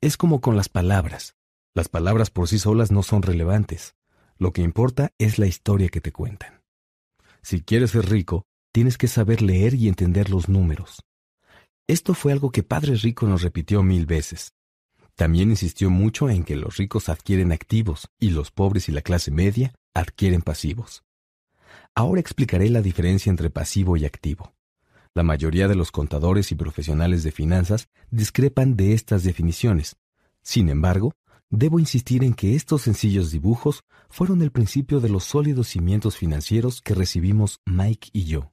Es 0.00 0.16
como 0.16 0.40
con 0.40 0.56
las 0.56 0.70
palabras. 0.70 1.36
Las 1.74 1.88
palabras 1.88 2.30
por 2.30 2.48
sí 2.48 2.58
solas 2.58 2.90
no 2.90 3.02
son 3.02 3.20
relevantes. 3.20 3.94
Lo 4.38 4.54
que 4.54 4.62
importa 4.62 5.12
es 5.18 5.38
la 5.38 5.46
historia 5.46 5.90
que 5.90 6.00
te 6.00 6.12
cuentan. 6.12 6.62
Si 7.42 7.60
quieres 7.60 7.90
ser 7.90 8.08
rico, 8.08 8.46
tienes 8.72 8.96
que 8.96 9.06
saber 9.06 9.42
leer 9.42 9.74
y 9.74 9.88
entender 9.88 10.30
los 10.30 10.48
números. 10.48 11.04
Esto 11.86 12.14
fue 12.14 12.32
algo 12.32 12.50
que 12.50 12.62
Padre 12.62 12.94
Rico 12.96 13.26
nos 13.26 13.42
repitió 13.42 13.82
mil 13.82 14.06
veces. 14.06 14.52
También 15.14 15.50
insistió 15.50 15.90
mucho 15.90 16.30
en 16.30 16.44
que 16.44 16.56
los 16.56 16.76
ricos 16.76 17.08
adquieren 17.08 17.52
activos 17.52 18.08
y 18.18 18.30
los 18.30 18.50
pobres 18.50 18.88
y 18.88 18.92
la 18.92 19.02
clase 19.02 19.30
media 19.30 19.74
adquieren 19.94 20.42
pasivos. 20.42 21.04
Ahora 21.94 22.20
explicaré 22.20 22.70
la 22.70 22.80
diferencia 22.80 23.30
entre 23.30 23.50
pasivo 23.50 23.96
y 23.96 24.04
activo. 24.04 24.54
La 25.14 25.22
mayoría 25.22 25.68
de 25.68 25.74
los 25.74 25.90
contadores 25.90 26.50
y 26.52 26.54
profesionales 26.54 27.22
de 27.22 27.32
finanzas 27.32 27.88
discrepan 28.10 28.76
de 28.76 28.94
estas 28.94 29.24
definiciones. 29.24 29.96
Sin 30.42 30.70
embargo, 30.70 31.12
debo 31.50 31.78
insistir 31.78 32.24
en 32.24 32.32
que 32.32 32.54
estos 32.54 32.82
sencillos 32.82 33.30
dibujos 33.30 33.82
fueron 34.08 34.40
el 34.40 34.52
principio 34.52 35.00
de 35.00 35.10
los 35.10 35.24
sólidos 35.24 35.68
cimientos 35.68 36.16
financieros 36.16 36.80
que 36.80 36.94
recibimos 36.94 37.60
Mike 37.66 38.08
y 38.14 38.24
yo. 38.24 38.51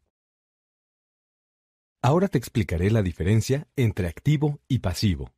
Ahora 2.01 2.29
te 2.29 2.37
explicaré 2.37 2.91
la 2.91 3.01
diferencia 3.01 3.67
entre 3.75 4.07
activo 4.07 4.61
y 4.69 4.79
pasivo. 4.79 5.33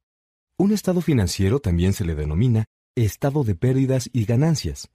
Un 0.57 0.71
estado 0.73 1.01
financiero 1.01 1.59
también 1.59 1.93
se 1.93 2.05
le 2.05 2.13
denomina 2.13 2.65
estado 2.95 3.43
de 3.43 3.55
pérdidas 3.55 4.11
y 4.13 4.25
ganancias. 4.25 4.89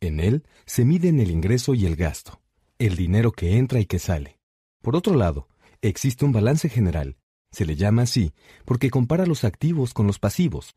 En 0.00 0.18
él 0.18 0.44
se 0.64 0.84
miden 0.84 1.20
el 1.20 1.30
ingreso 1.30 1.74
y 1.74 1.86
el 1.86 1.94
gasto, 1.94 2.40
el 2.80 2.96
dinero 2.96 3.30
que 3.30 3.56
entra 3.56 3.78
y 3.78 3.86
que 3.86 4.00
sale. 4.00 4.40
Por 4.82 4.96
otro 4.96 5.14
lado, 5.14 5.48
existe 5.80 6.24
un 6.24 6.32
balance 6.32 6.68
general. 6.68 7.16
Se 7.52 7.64
le 7.64 7.76
llama 7.76 8.02
así 8.02 8.32
porque 8.64 8.90
compara 8.90 9.26
los 9.26 9.44
activos 9.44 9.94
con 9.94 10.08
los 10.08 10.18
pasivos. 10.18 10.74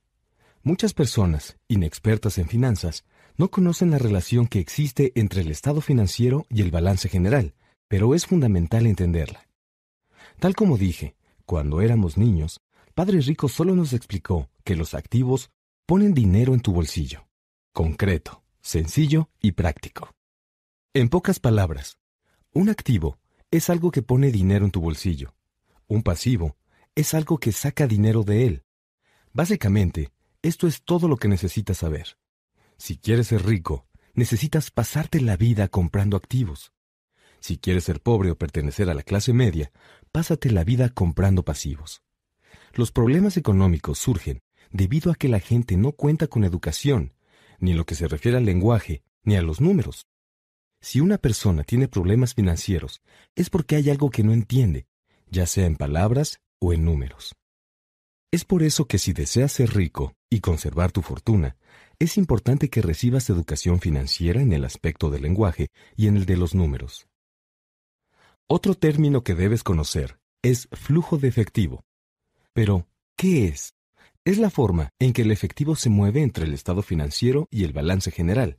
Muchas 0.61 0.93
personas, 0.93 1.57
inexpertas 1.67 2.37
en 2.37 2.47
finanzas, 2.47 3.03
no 3.35 3.49
conocen 3.49 3.89
la 3.89 3.97
relación 3.97 4.45
que 4.45 4.59
existe 4.59 5.11
entre 5.15 5.41
el 5.41 5.49
estado 5.49 5.81
financiero 5.81 6.45
y 6.49 6.61
el 6.61 6.69
balance 6.69 7.09
general, 7.09 7.55
pero 7.87 8.13
es 8.13 8.27
fundamental 8.27 8.85
entenderla. 8.85 9.48
Tal 10.39 10.55
como 10.55 10.77
dije, 10.77 11.17
cuando 11.45 11.81
éramos 11.81 12.17
niños, 12.17 12.61
Padre 12.95 13.19
Rico 13.19 13.49
solo 13.49 13.75
nos 13.75 13.91
explicó 13.91 14.49
que 14.63 14.77
los 14.77 14.93
activos 14.93 15.51
ponen 15.85 16.13
dinero 16.13 16.53
en 16.53 16.61
tu 16.61 16.71
bolsillo. 16.71 17.27
Concreto, 17.73 18.41
sencillo 18.61 19.29
y 19.41 19.51
práctico. 19.51 20.15
En 20.93 21.09
pocas 21.09 21.39
palabras, 21.39 21.97
un 22.53 22.69
activo 22.69 23.19
es 23.51 23.69
algo 23.69 23.91
que 23.91 24.01
pone 24.01 24.31
dinero 24.31 24.63
en 24.63 24.71
tu 24.71 24.79
bolsillo. 24.79 25.35
Un 25.87 26.03
pasivo 26.03 26.55
es 26.95 27.13
algo 27.13 27.37
que 27.37 27.51
saca 27.51 27.85
dinero 27.85 28.23
de 28.23 28.47
él. 28.47 28.63
Básicamente, 29.33 30.13
esto 30.41 30.67
es 30.67 30.83
todo 30.83 31.09
lo 31.09 31.17
que 31.17 31.27
necesitas 31.27 31.79
saber. 31.79 32.17
Si 32.77 32.97
quieres 32.97 33.27
ser 33.27 33.45
rico, 33.45 33.87
necesitas 34.13 34.71
pasarte 34.71 35.19
la 35.19 35.35
vida 35.35 35.67
comprando 35.67 36.15
activos. 36.15 36.71
Si 37.39 37.57
quieres 37.57 37.85
ser 37.85 38.01
pobre 38.01 38.31
o 38.31 38.37
pertenecer 38.37 38.89
a 38.89 38.93
la 38.93 39.03
clase 39.03 39.33
media, 39.33 39.71
pásate 40.11 40.51
la 40.51 40.63
vida 40.63 40.89
comprando 40.89 41.43
pasivos. 41.43 42.01
Los 42.73 42.91
problemas 42.91 43.37
económicos 43.37 43.99
surgen 43.99 44.41
debido 44.71 45.11
a 45.11 45.15
que 45.15 45.29
la 45.29 45.39
gente 45.39 45.77
no 45.77 45.93
cuenta 45.93 46.27
con 46.27 46.43
educación, 46.43 47.13
ni 47.59 47.73
lo 47.73 47.85
que 47.85 47.95
se 47.95 48.07
refiere 48.07 48.37
al 48.37 48.45
lenguaje, 48.45 49.03
ni 49.23 49.35
a 49.35 49.41
los 49.41 49.61
números. 49.61 50.07
Si 50.81 51.01
una 51.01 51.17
persona 51.17 51.63
tiene 51.63 51.87
problemas 51.87 52.33
financieros, 52.33 53.01
es 53.35 53.49
porque 53.49 53.75
hay 53.75 53.89
algo 53.89 54.09
que 54.09 54.23
no 54.23 54.31
entiende, 54.31 54.87
ya 55.29 55.45
sea 55.45 55.65
en 55.65 55.75
palabras 55.75 56.39
o 56.59 56.73
en 56.73 56.85
números. 56.85 57.35
Es 58.31 58.45
por 58.45 58.63
eso 58.63 58.85
que 58.85 58.99
si 58.99 59.11
deseas 59.11 59.51
ser 59.51 59.73
rico 59.73 60.15
y 60.29 60.39
conservar 60.39 60.91
tu 60.91 61.01
fortuna, 61.01 61.57
es 61.97 62.15
importante 62.17 62.69
que 62.69 62.81
recibas 62.81 63.29
educación 63.29 63.79
financiera 63.79 64.41
en 64.41 64.53
el 64.53 64.63
aspecto 64.63 65.09
del 65.09 65.23
lenguaje 65.23 65.67
y 65.97 66.07
en 66.07 66.15
el 66.15 66.25
de 66.25 66.37
los 66.37 66.55
números. 66.55 67.08
Otro 68.51 68.73
término 68.73 69.23
que 69.23 69.35
debes 69.35 69.61
conocer 69.61 70.17
es 70.41 70.69
flujo 70.71 71.19
de 71.19 71.27
efectivo. 71.27 71.85
Pero, 72.51 72.87
¿qué 73.15 73.45
es? 73.45 73.75
Es 74.25 74.39
la 74.39 74.49
forma 74.49 74.89
en 74.97 75.13
que 75.13 75.21
el 75.21 75.29
efectivo 75.29 75.75
se 75.75 75.91
mueve 75.91 76.23
entre 76.23 76.45
el 76.45 76.55
estado 76.55 76.81
financiero 76.81 77.47
y 77.51 77.63
el 77.63 77.73
balance 77.73 78.09
general. 78.09 78.57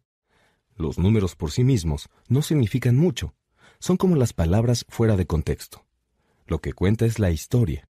Los 0.77 0.97
números 0.97 1.35
por 1.35 1.51
sí 1.51 1.65
mismos 1.65 2.09
no 2.29 2.41
significan 2.41 2.95
mucho, 2.95 3.35
son 3.81 3.97
como 3.97 4.15
las 4.15 4.33
palabras 4.33 4.87
fuera 4.89 5.17
de 5.17 5.27
contexto. 5.27 5.85
Lo 6.47 6.61
que 6.61 6.73
cuenta 6.73 7.05
es 7.05 7.19
la 7.19 7.33
historia. 7.33 7.89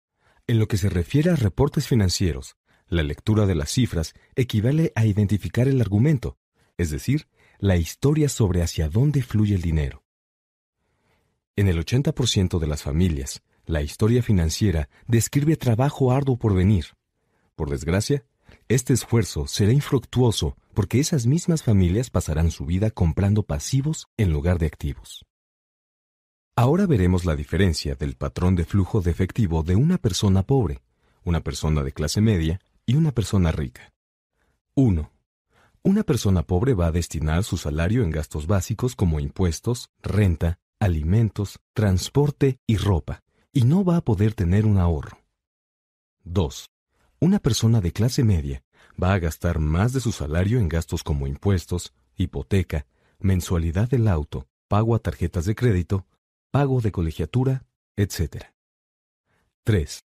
En 0.47 0.59
lo 0.59 0.69
que 0.69 0.79
se 0.79 0.89
refiere 0.89 1.29
a 1.29 1.37
reportes 1.37 1.89
financieros, 1.89 2.57
la 2.89 3.03
lectura 3.03 3.45
de 3.45 3.55
las 3.55 3.71
cifras 3.71 4.15
equivale 4.35 4.93
a 4.95 5.05
identificar 5.05 5.69
el 5.69 5.79
argumento, 5.79 6.39
es 6.79 6.89
decir, 6.89 7.29
la 7.59 7.77
historia 7.77 8.31
sobre 8.31 8.63
hacia 8.63 8.89
dónde 8.89 9.23
fluye 9.23 9.55
el 9.55 9.61
dinero. 9.61 10.02
En 11.55 11.69
el 11.69 11.79
80% 11.85 12.59
de 12.59 12.67
las 12.67 12.83
familias, 12.83 13.43
la 13.67 13.83
historia 13.83 14.23
financiera 14.23 14.89
describe 15.07 15.57
trabajo 15.57 16.11
arduo 16.11 16.39
por 16.39 16.55
venir. 16.55 16.87
Por 17.57 17.69
desgracia, 17.69 18.25
este 18.69 18.95
esfuerzo 18.95 19.47
será 19.47 19.73
infructuoso 19.73 20.57
porque 20.73 20.99
esas 20.99 21.27
mismas 21.27 21.63
familias 21.63 22.09
pasarán 22.09 22.51
su 22.51 22.65
vida 22.65 22.91
comprando 22.91 23.43
pasivos 23.43 24.09
en 24.17 24.33
lugar 24.33 24.59
de 24.59 24.67
activos. 24.67 25.27
Ahora 26.57 26.87
veremos 26.87 27.27
la 27.27 27.37
diferencia 27.37 27.97
del 27.97 28.17
patrón 28.17 28.57
de 28.57 28.65
flujo 28.65 29.03
de 29.03 29.11
efectivo 29.11 29.63
de 29.63 29.77
una 29.77 29.99
persona 29.99 30.43
pobre, 30.45 30.81
una 31.23 31.41
persona 31.41 31.83
de 31.83 31.93
clase 31.93 32.23
media 32.23 32.61
y 32.87 32.95
una 32.95 33.13
persona 33.13 33.53
rica. 33.53 33.93
1. 34.75 35.13
Una 35.83 36.03
persona 36.03 36.45
pobre 36.45 36.73
va 36.73 36.87
a 36.87 36.93
destinar 36.93 37.45
su 37.45 37.59
salario 37.59 38.05
en 38.05 38.11
gastos 38.11 38.47
básicos 38.47 38.97
como 38.97 39.21
impuestos, 39.21 39.91
renta, 40.01 40.61
alimentos, 40.83 41.61
transporte 41.75 42.59
y 42.67 42.77
ropa, 42.77 43.23
y 43.53 43.63
no 43.63 43.85
va 43.85 43.99
a 43.99 44.05
poder 44.05 44.35
tener 44.35 44.67
un 44.67 44.79
ahorro. 44.79 45.19
2. 46.25 46.71
Una 47.21 47.39
persona 47.39 47.81
de 47.81 47.93
clase 47.93 48.25
media 48.25 48.65
va 49.01 49.13
a 49.13 49.21
gastar 49.21 49.61
más 49.61 49.93
de 49.93 50.01
su 50.01 50.11
salario 50.11 50.59
en 50.59 50.69
gastos 50.69 51.05
como 51.05 51.29
impuestos, 51.29 51.95
hipoteca, 52.17 52.87
mensualidad 53.21 53.89
del 53.89 54.09
auto, 54.09 54.49
pago 54.67 54.97
a 54.97 54.99
tarjetas 54.99 55.45
de 55.45 55.55
crédito, 55.55 56.05
pago 56.51 56.81
de 56.81 56.91
colegiatura, 56.91 57.65
etc. 57.97 58.47
3. 59.63 60.05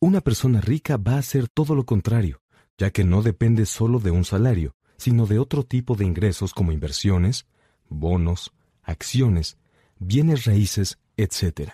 Una 0.00 0.20
persona 0.20 0.60
rica 0.60 0.98
va 0.98 1.14
a 1.14 1.20
hacer 1.20 1.48
todo 1.48 1.74
lo 1.74 1.86
contrario, 1.86 2.42
ya 2.76 2.90
que 2.90 3.04
no 3.04 3.22
depende 3.22 3.64
solo 3.64 4.00
de 4.00 4.10
un 4.10 4.26
salario, 4.26 4.76
sino 4.98 5.26
de 5.26 5.38
otro 5.38 5.64
tipo 5.64 5.96
de 5.96 6.04
ingresos 6.04 6.52
como 6.52 6.72
inversiones, 6.72 7.46
bonos, 7.88 8.52
acciones, 8.82 9.56
bienes 10.00 10.44
raíces, 10.46 10.98
etc., 11.16 11.72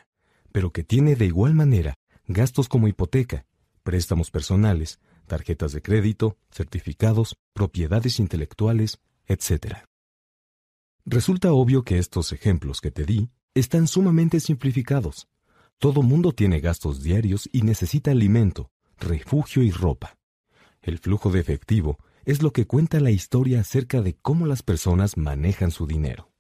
pero 0.53 0.73
que 0.73 0.85
tiene 0.85 1.17
de 1.17 1.27
igual 1.27 1.55
manera 1.55 1.95
gastos 2.27 2.69
como 2.69 2.89
hipoteca, 2.89 3.47
préstamos 3.83 4.31
personales, 4.31 5.01
tarjetas 5.27 5.73
de 5.73 5.81
crédito, 5.81 6.37
certificados, 6.51 7.37
propiedades 7.53 8.19
intelectuales, 8.21 8.99
etc. 9.27 9.79
Resulta 11.05 11.53
obvio 11.53 11.85
que 11.85 11.99
estos 11.99 12.33
ejemplos 12.33 12.81
que 12.81 12.91
te 12.91 13.05
di 13.05 13.31
están 13.55 13.87
sumamente 13.87 14.41
simplificados. 14.41 15.29
Todo 15.79 16.03
mundo 16.03 16.33
tiene 16.33 16.61
gastos 16.61 17.03
diarios 17.03 17.49
y 17.53 17.63
necesita 17.63 18.11
alimento, 18.11 18.71
refugio 18.99 19.63
y 19.63 19.71
ropa. 19.71 20.17
El 20.83 20.99
flujo 20.99 21.31
de 21.31 21.41
efectivo 21.41 21.99
es 22.25 22.43
lo 22.43 22.53
que 22.53 22.67
cuenta 22.67 22.99
la 22.99 23.11
historia 23.11 23.61
acerca 23.61 24.03
de 24.03 24.15
cómo 24.15 24.47
las 24.47 24.63
personas 24.63 25.17
manejan 25.17 25.71
su 25.71 25.87
dinero. 25.87 26.31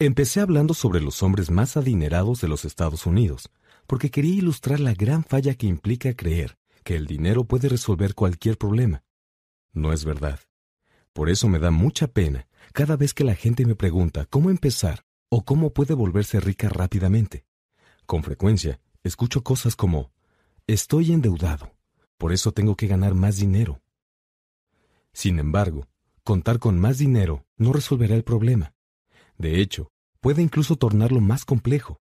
Empecé 0.00 0.38
hablando 0.38 0.74
sobre 0.74 1.00
los 1.00 1.24
hombres 1.24 1.50
más 1.50 1.76
adinerados 1.76 2.40
de 2.40 2.46
los 2.46 2.64
Estados 2.64 3.04
Unidos, 3.04 3.50
porque 3.88 4.12
quería 4.12 4.36
ilustrar 4.36 4.78
la 4.78 4.94
gran 4.94 5.24
falla 5.24 5.56
que 5.56 5.66
implica 5.66 6.14
creer 6.14 6.56
que 6.84 6.94
el 6.94 7.08
dinero 7.08 7.42
puede 7.42 7.68
resolver 7.68 8.14
cualquier 8.14 8.58
problema. 8.58 9.02
No 9.72 9.92
es 9.92 10.04
verdad. 10.04 10.38
Por 11.12 11.28
eso 11.28 11.48
me 11.48 11.58
da 11.58 11.72
mucha 11.72 12.06
pena 12.06 12.46
cada 12.72 12.96
vez 12.96 13.12
que 13.12 13.24
la 13.24 13.34
gente 13.34 13.66
me 13.66 13.74
pregunta 13.74 14.24
cómo 14.26 14.50
empezar 14.50 15.04
o 15.30 15.44
cómo 15.44 15.72
puede 15.72 15.94
volverse 15.94 16.38
rica 16.38 16.68
rápidamente. 16.68 17.44
Con 18.06 18.22
frecuencia, 18.22 18.78
escucho 19.02 19.42
cosas 19.42 19.74
como, 19.74 20.12
estoy 20.68 21.10
endeudado, 21.10 21.74
por 22.18 22.32
eso 22.32 22.52
tengo 22.52 22.76
que 22.76 22.86
ganar 22.86 23.14
más 23.14 23.38
dinero. 23.38 23.82
Sin 25.12 25.40
embargo, 25.40 25.88
contar 26.22 26.60
con 26.60 26.78
más 26.78 26.98
dinero 26.98 27.46
no 27.56 27.72
resolverá 27.72 28.14
el 28.14 28.22
problema. 28.22 28.74
De 29.38 29.60
hecho, 29.60 29.90
puede 30.20 30.42
incluso 30.42 30.76
tornarlo 30.76 31.20
más 31.20 31.44
complejo. 31.44 32.00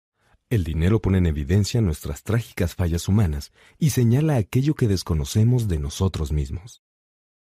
El 0.50 0.64
dinero 0.64 1.02
pone 1.02 1.18
en 1.18 1.26
evidencia 1.26 1.82
nuestras 1.82 2.22
trágicas 2.22 2.76
fallas 2.76 3.08
humanas 3.08 3.52
y 3.80 3.90
señala 3.90 4.36
aquello 4.36 4.76
que 4.76 4.88
desconocemos 4.88 5.68
de 5.68 5.80
nosotros 5.80 6.32
mismos. 6.32 6.84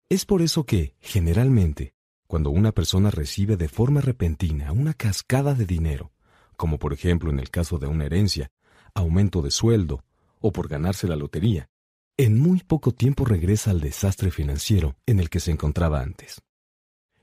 Es 0.09 0.25
por 0.25 0.41
eso 0.41 0.65
que, 0.65 0.95
generalmente, 0.99 1.93
cuando 2.27 2.49
una 2.49 2.71
persona 2.71 3.11
recibe 3.11 3.57
de 3.57 3.67
forma 3.67 4.01
repentina 4.01 4.71
una 4.71 4.95
cascada 4.95 5.53
de 5.53 5.65
dinero, 5.65 6.11
como 6.57 6.79
por 6.79 6.93
ejemplo 6.93 7.29
en 7.29 7.39
el 7.39 7.51
caso 7.51 7.77
de 7.77 7.87
una 7.87 8.05
herencia, 8.05 8.49
aumento 8.95 9.41
de 9.41 9.51
sueldo 9.51 10.03
o 10.39 10.51
por 10.51 10.67
ganarse 10.67 11.07
la 11.07 11.15
lotería, 11.15 11.69
en 12.17 12.39
muy 12.39 12.61
poco 12.61 12.91
tiempo 12.91 13.25
regresa 13.25 13.71
al 13.71 13.81
desastre 13.81 14.31
financiero 14.31 14.95
en 15.05 15.19
el 15.19 15.29
que 15.29 15.39
se 15.39 15.51
encontraba 15.51 16.01
antes. 16.01 16.41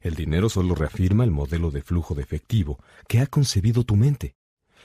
El 0.02 0.16
dinero 0.16 0.48
solo 0.48 0.74
reafirma 0.74 1.22
el 1.22 1.30
modelo 1.30 1.70
de 1.70 1.80
flujo 1.80 2.14
de 2.14 2.22
efectivo 2.22 2.78
que 3.08 3.20
ha 3.20 3.26
concebido 3.26 3.84
tu 3.84 3.94
mente. 3.94 4.34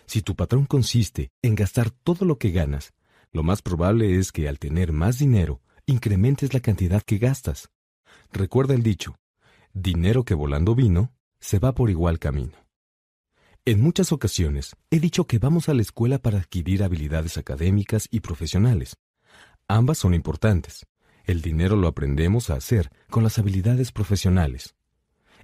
Si 0.06 0.22
tu 0.22 0.36
patrón 0.36 0.66
consiste 0.66 1.32
en 1.42 1.56
gastar 1.56 1.90
todo 1.90 2.24
lo 2.24 2.38
que 2.38 2.52
ganas, 2.52 2.94
lo 3.32 3.44
más 3.44 3.62
probable 3.62 4.18
es 4.18 4.32
que 4.32 4.48
al 4.48 4.60
tener 4.60 4.94
más 4.94 5.18
dinero, 5.18 5.62
incrementes 5.88 6.54
la 6.54 6.60
cantidad 6.60 7.02
que 7.02 7.18
gastas. 7.18 7.72
Recuerda 8.32 8.76
el 8.76 8.84
dicho, 8.84 9.18
dinero 9.74 10.24
que 10.24 10.36
volando 10.36 10.76
vino, 10.76 11.14
se 11.40 11.60
va 11.60 11.74
por 11.74 11.90
igual 11.90 12.20
camino. 12.20 12.54
En 13.66 13.82
muchas 13.82 14.12
ocasiones 14.12 14.76
he 14.92 15.00
dicho 15.00 15.26
que 15.26 15.40
vamos 15.40 15.68
a 15.68 15.74
la 15.74 15.82
escuela 15.82 16.20
para 16.20 16.38
adquirir 16.38 16.84
habilidades 16.84 17.38
académicas 17.38 18.08
y 18.12 18.22
profesionales. 18.22 18.98
Ambas 19.68 19.98
son 19.98 20.14
importantes. 20.14 20.86
El 21.26 21.42
dinero 21.42 21.76
lo 21.76 21.90
aprendemos 21.90 22.50
a 22.50 22.56
hacer 22.56 22.90
con 23.10 23.24
las 23.24 23.40
habilidades 23.40 23.92
profesionales. 23.92 24.77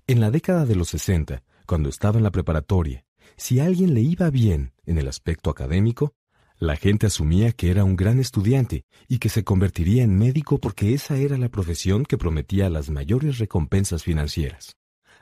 En 0.06 0.20
la 0.20 0.32
década 0.32 0.66
de 0.66 0.76
los 0.76 0.90
60, 0.90 1.44
cuando 1.66 1.88
estaba 1.88 2.18
en 2.18 2.24
la 2.24 2.32
preparatoria, 2.32 3.06
si 3.38 3.62
a 3.62 3.66
alguien 3.66 3.94
le 3.94 4.02
iba 4.02 4.30
bien 4.30 4.74
en 4.86 4.98
el 4.98 5.08
aspecto 5.08 5.50
académico, 5.50 6.14
la 6.58 6.76
gente 6.76 7.08
asumía 7.08 7.54
que 7.54 7.72
era 7.72 7.86
un 7.86 7.96
gran 7.96 8.20
estudiante 8.20 8.84
y 9.08 9.20
que 9.20 9.30
se 9.30 9.46
convertiría 9.46 10.04
en 10.04 10.18
médico 10.18 10.58
porque 10.58 10.94
esa 10.94 11.16
era 11.16 11.38
la 11.38 11.48
profesión 11.48 12.04
que 12.04 12.18
prometía 12.18 12.70
las 12.70 12.90
mayores 12.90 13.38
recompensas 13.38 14.04
financieras. 14.04 14.76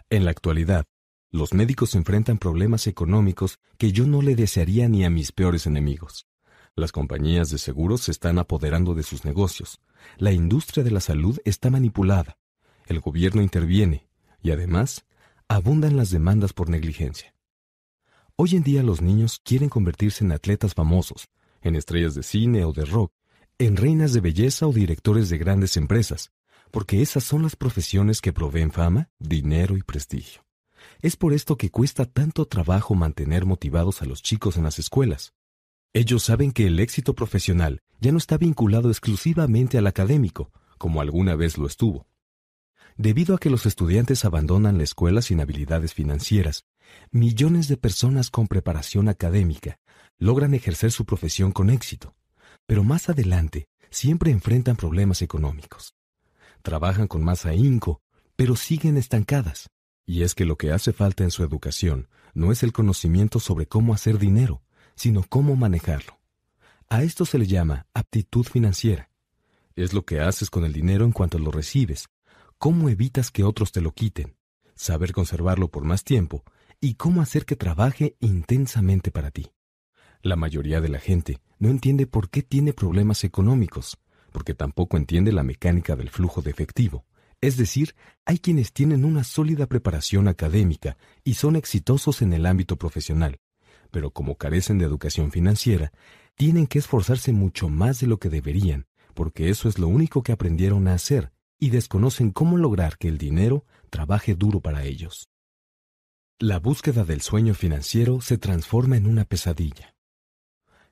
En 0.09 0.25
la 0.25 0.31
actualidad, 0.31 0.85
los 1.29 1.53
médicos 1.53 1.93
enfrentan 1.93 2.39
problemas 2.39 2.87
económicos 2.87 3.59
que 3.77 3.91
yo 3.91 4.07
no 4.07 4.23
le 4.23 4.35
desearía 4.35 4.89
ni 4.89 5.05
a 5.05 5.11
mis 5.11 5.31
peores 5.31 5.67
enemigos. 5.67 6.25
Las 6.75 6.91
compañías 6.91 7.51
de 7.51 7.59
seguros 7.59 8.01
se 8.01 8.11
están 8.11 8.39
apoderando 8.39 8.95
de 8.95 9.03
sus 9.03 9.25
negocios. 9.25 9.79
La 10.17 10.31
industria 10.31 10.83
de 10.83 10.91
la 10.91 11.01
salud 11.01 11.37
está 11.45 11.69
manipulada. 11.69 12.39
El 12.87 12.99
gobierno 12.99 13.43
interviene 13.43 14.10
y 14.41 14.51
además 14.51 15.05
abundan 15.47 15.97
las 15.97 16.09
demandas 16.09 16.53
por 16.53 16.69
negligencia. 16.69 17.35
Hoy 18.35 18.55
en 18.55 18.63
día 18.63 18.83
los 18.83 19.01
niños 19.01 19.39
quieren 19.43 19.69
convertirse 19.69 20.23
en 20.23 20.31
atletas 20.31 20.73
famosos, 20.73 21.27
en 21.61 21.75
estrellas 21.75 22.15
de 22.15 22.23
cine 22.23 22.65
o 22.65 22.73
de 22.73 22.85
rock, 22.85 23.13
en 23.59 23.77
reinas 23.77 24.13
de 24.13 24.21
belleza 24.21 24.65
o 24.65 24.73
directores 24.73 25.29
de 25.29 25.37
grandes 25.37 25.77
empresas, 25.77 26.31
porque 26.71 27.01
esas 27.01 27.23
son 27.23 27.43
las 27.43 27.55
profesiones 27.55 28.21
que 28.21 28.33
proveen 28.33 28.71
fama, 28.71 29.09
dinero 29.19 29.77
y 29.77 29.83
prestigio. 29.83 30.43
Es 31.01 31.15
por 31.15 31.33
esto 31.33 31.57
que 31.57 31.69
cuesta 31.69 32.05
tanto 32.05 32.47
trabajo 32.47 32.95
mantener 32.95 33.45
motivados 33.45 34.01
a 34.01 34.05
los 34.05 34.23
chicos 34.23 34.57
en 34.57 34.63
las 34.63 34.79
escuelas. 34.79 35.33
Ellos 35.93 36.23
saben 36.23 36.51
que 36.51 36.67
el 36.67 36.79
éxito 36.79 37.13
profesional 37.13 37.81
ya 37.99 38.11
no 38.11 38.17
está 38.17 38.37
vinculado 38.37 38.89
exclusivamente 38.89 39.77
al 39.77 39.85
académico, 39.85 40.51
como 40.77 41.01
alguna 41.01 41.35
vez 41.35 41.57
lo 41.57 41.67
estuvo. 41.67 42.07
Debido 42.97 43.35
a 43.35 43.39
que 43.39 43.49
los 43.49 43.65
estudiantes 43.65 44.25
abandonan 44.25 44.77
la 44.77 44.83
escuela 44.83 45.21
sin 45.21 45.39
habilidades 45.39 45.93
financieras, 45.93 46.65
millones 47.11 47.67
de 47.67 47.77
personas 47.77 48.29
con 48.29 48.47
preparación 48.47 49.09
académica 49.09 49.79
logran 50.17 50.53
ejercer 50.53 50.91
su 50.91 51.05
profesión 51.05 51.51
con 51.51 51.69
éxito, 51.69 52.15
pero 52.67 52.83
más 52.83 53.09
adelante 53.09 53.67
siempre 53.89 54.31
enfrentan 54.31 54.75
problemas 54.75 55.21
económicos. 55.21 55.95
Trabajan 56.61 57.07
con 57.07 57.23
más 57.23 57.45
ahínco, 57.45 58.01
pero 58.35 58.55
siguen 58.55 58.97
estancadas. 58.97 59.69
Y 60.05 60.23
es 60.23 60.35
que 60.35 60.45
lo 60.45 60.57
que 60.57 60.71
hace 60.71 60.93
falta 60.93 61.23
en 61.23 61.31
su 61.31 61.43
educación 61.43 62.07
no 62.33 62.51
es 62.51 62.63
el 62.63 62.71
conocimiento 62.71 63.39
sobre 63.39 63.65
cómo 63.65 63.93
hacer 63.93 64.17
dinero, 64.17 64.61
sino 64.95 65.23
cómo 65.23 65.55
manejarlo. 65.55 66.19
A 66.89 67.03
esto 67.03 67.25
se 67.25 67.37
le 67.37 67.47
llama 67.47 67.87
aptitud 67.93 68.45
financiera. 68.45 69.09
Es 69.75 69.93
lo 69.93 70.05
que 70.05 70.19
haces 70.19 70.49
con 70.49 70.65
el 70.65 70.73
dinero 70.73 71.05
en 71.05 71.11
cuanto 71.11 71.39
lo 71.39 71.51
recibes, 71.51 72.07
cómo 72.61 72.89
evitas 72.89 73.31
que 73.31 73.43
otros 73.43 73.71
te 73.71 73.81
lo 73.81 73.91
quiten, 73.91 74.35
saber 74.75 75.13
conservarlo 75.13 75.69
por 75.69 75.83
más 75.83 76.03
tiempo 76.03 76.43
y 76.79 76.93
cómo 76.93 77.23
hacer 77.23 77.43
que 77.43 77.55
trabaje 77.55 78.17
intensamente 78.19 79.09
para 79.09 79.31
ti. 79.31 79.51
La 80.21 80.35
mayoría 80.35 80.79
de 80.79 80.87
la 80.87 80.99
gente 80.99 81.39
no 81.57 81.69
entiende 81.69 82.05
por 82.05 82.29
qué 82.29 82.43
tiene 82.43 82.73
problemas 82.73 83.23
económicos, 83.23 83.97
porque 84.31 84.53
tampoco 84.53 84.97
entiende 84.97 85.31
la 85.31 85.41
mecánica 85.41 85.95
del 85.95 86.11
flujo 86.11 86.43
de 86.43 86.51
efectivo. 86.51 87.03
Es 87.41 87.57
decir, 87.57 87.95
hay 88.25 88.37
quienes 88.37 88.73
tienen 88.73 89.05
una 89.05 89.23
sólida 89.23 89.65
preparación 89.65 90.27
académica 90.27 90.97
y 91.23 91.33
son 91.33 91.55
exitosos 91.55 92.21
en 92.21 92.31
el 92.31 92.45
ámbito 92.45 92.75
profesional, 92.75 93.39
pero 93.89 94.11
como 94.11 94.35
carecen 94.35 94.77
de 94.77 94.85
educación 94.85 95.31
financiera, 95.31 95.93
tienen 96.35 96.67
que 96.67 96.77
esforzarse 96.77 97.33
mucho 97.33 97.69
más 97.69 98.01
de 98.01 98.05
lo 98.05 98.19
que 98.19 98.29
deberían, 98.29 98.85
porque 99.15 99.49
eso 99.49 99.67
es 99.67 99.79
lo 99.79 99.87
único 99.87 100.21
que 100.21 100.31
aprendieron 100.31 100.87
a 100.87 100.93
hacer 100.93 101.31
y 101.61 101.69
desconocen 101.69 102.31
cómo 102.31 102.57
lograr 102.57 102.97
que 102.97 103.07
el 103.07 103.19
dinero 103.19 103.65
trabaje 103.91 104.33
duro 104.33 104.61
para 104.61 104.83
ellos. 104.83 105.29
La 106.39 106.57
búsqueda 106.57 107.05
del 107.05 107.21
sueño 107.21 107.53
financiero 107.53 108.19
se 108.19 108.39
transforma 108.39 108.97
en 108.97 109.05
una 109.05 109.25
pesadilla. 109.25 109.95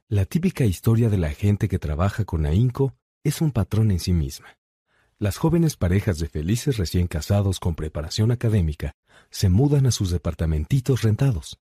La 0.08 0.26
típica 0.26 0.66
historia 0.66 1.10
de 1.10 1.18
la 1.18 1.32
gente 1.32 1.68
que 1.68 1.80
trabaja 1.80 2.24
con 2.24 2.46
ahínco 2.46 2.96
es 3.24 3.42
un 3.42 3.52
patrón 3.52 3.90
en 3.90 4.00
sí 4.00 4.14
misma. 4.14 4.60
Las 5.18 5.38
jóvenes 5.38 5.76
parejas 5.76 6.20
de 6.20 6.30
felices 6.30 6.78
recién 6.78 7.08
casados 7.08 7.60
con 7.60 7.74
preparación 7.74 8.32
académica 8.32 8.96
se 9.32 9.50
mudan 9.50 9.88
a 9.88 9.92
sus 9.92 10.12
departamentitos 10.12 11.02
rentados. 11.02 11.60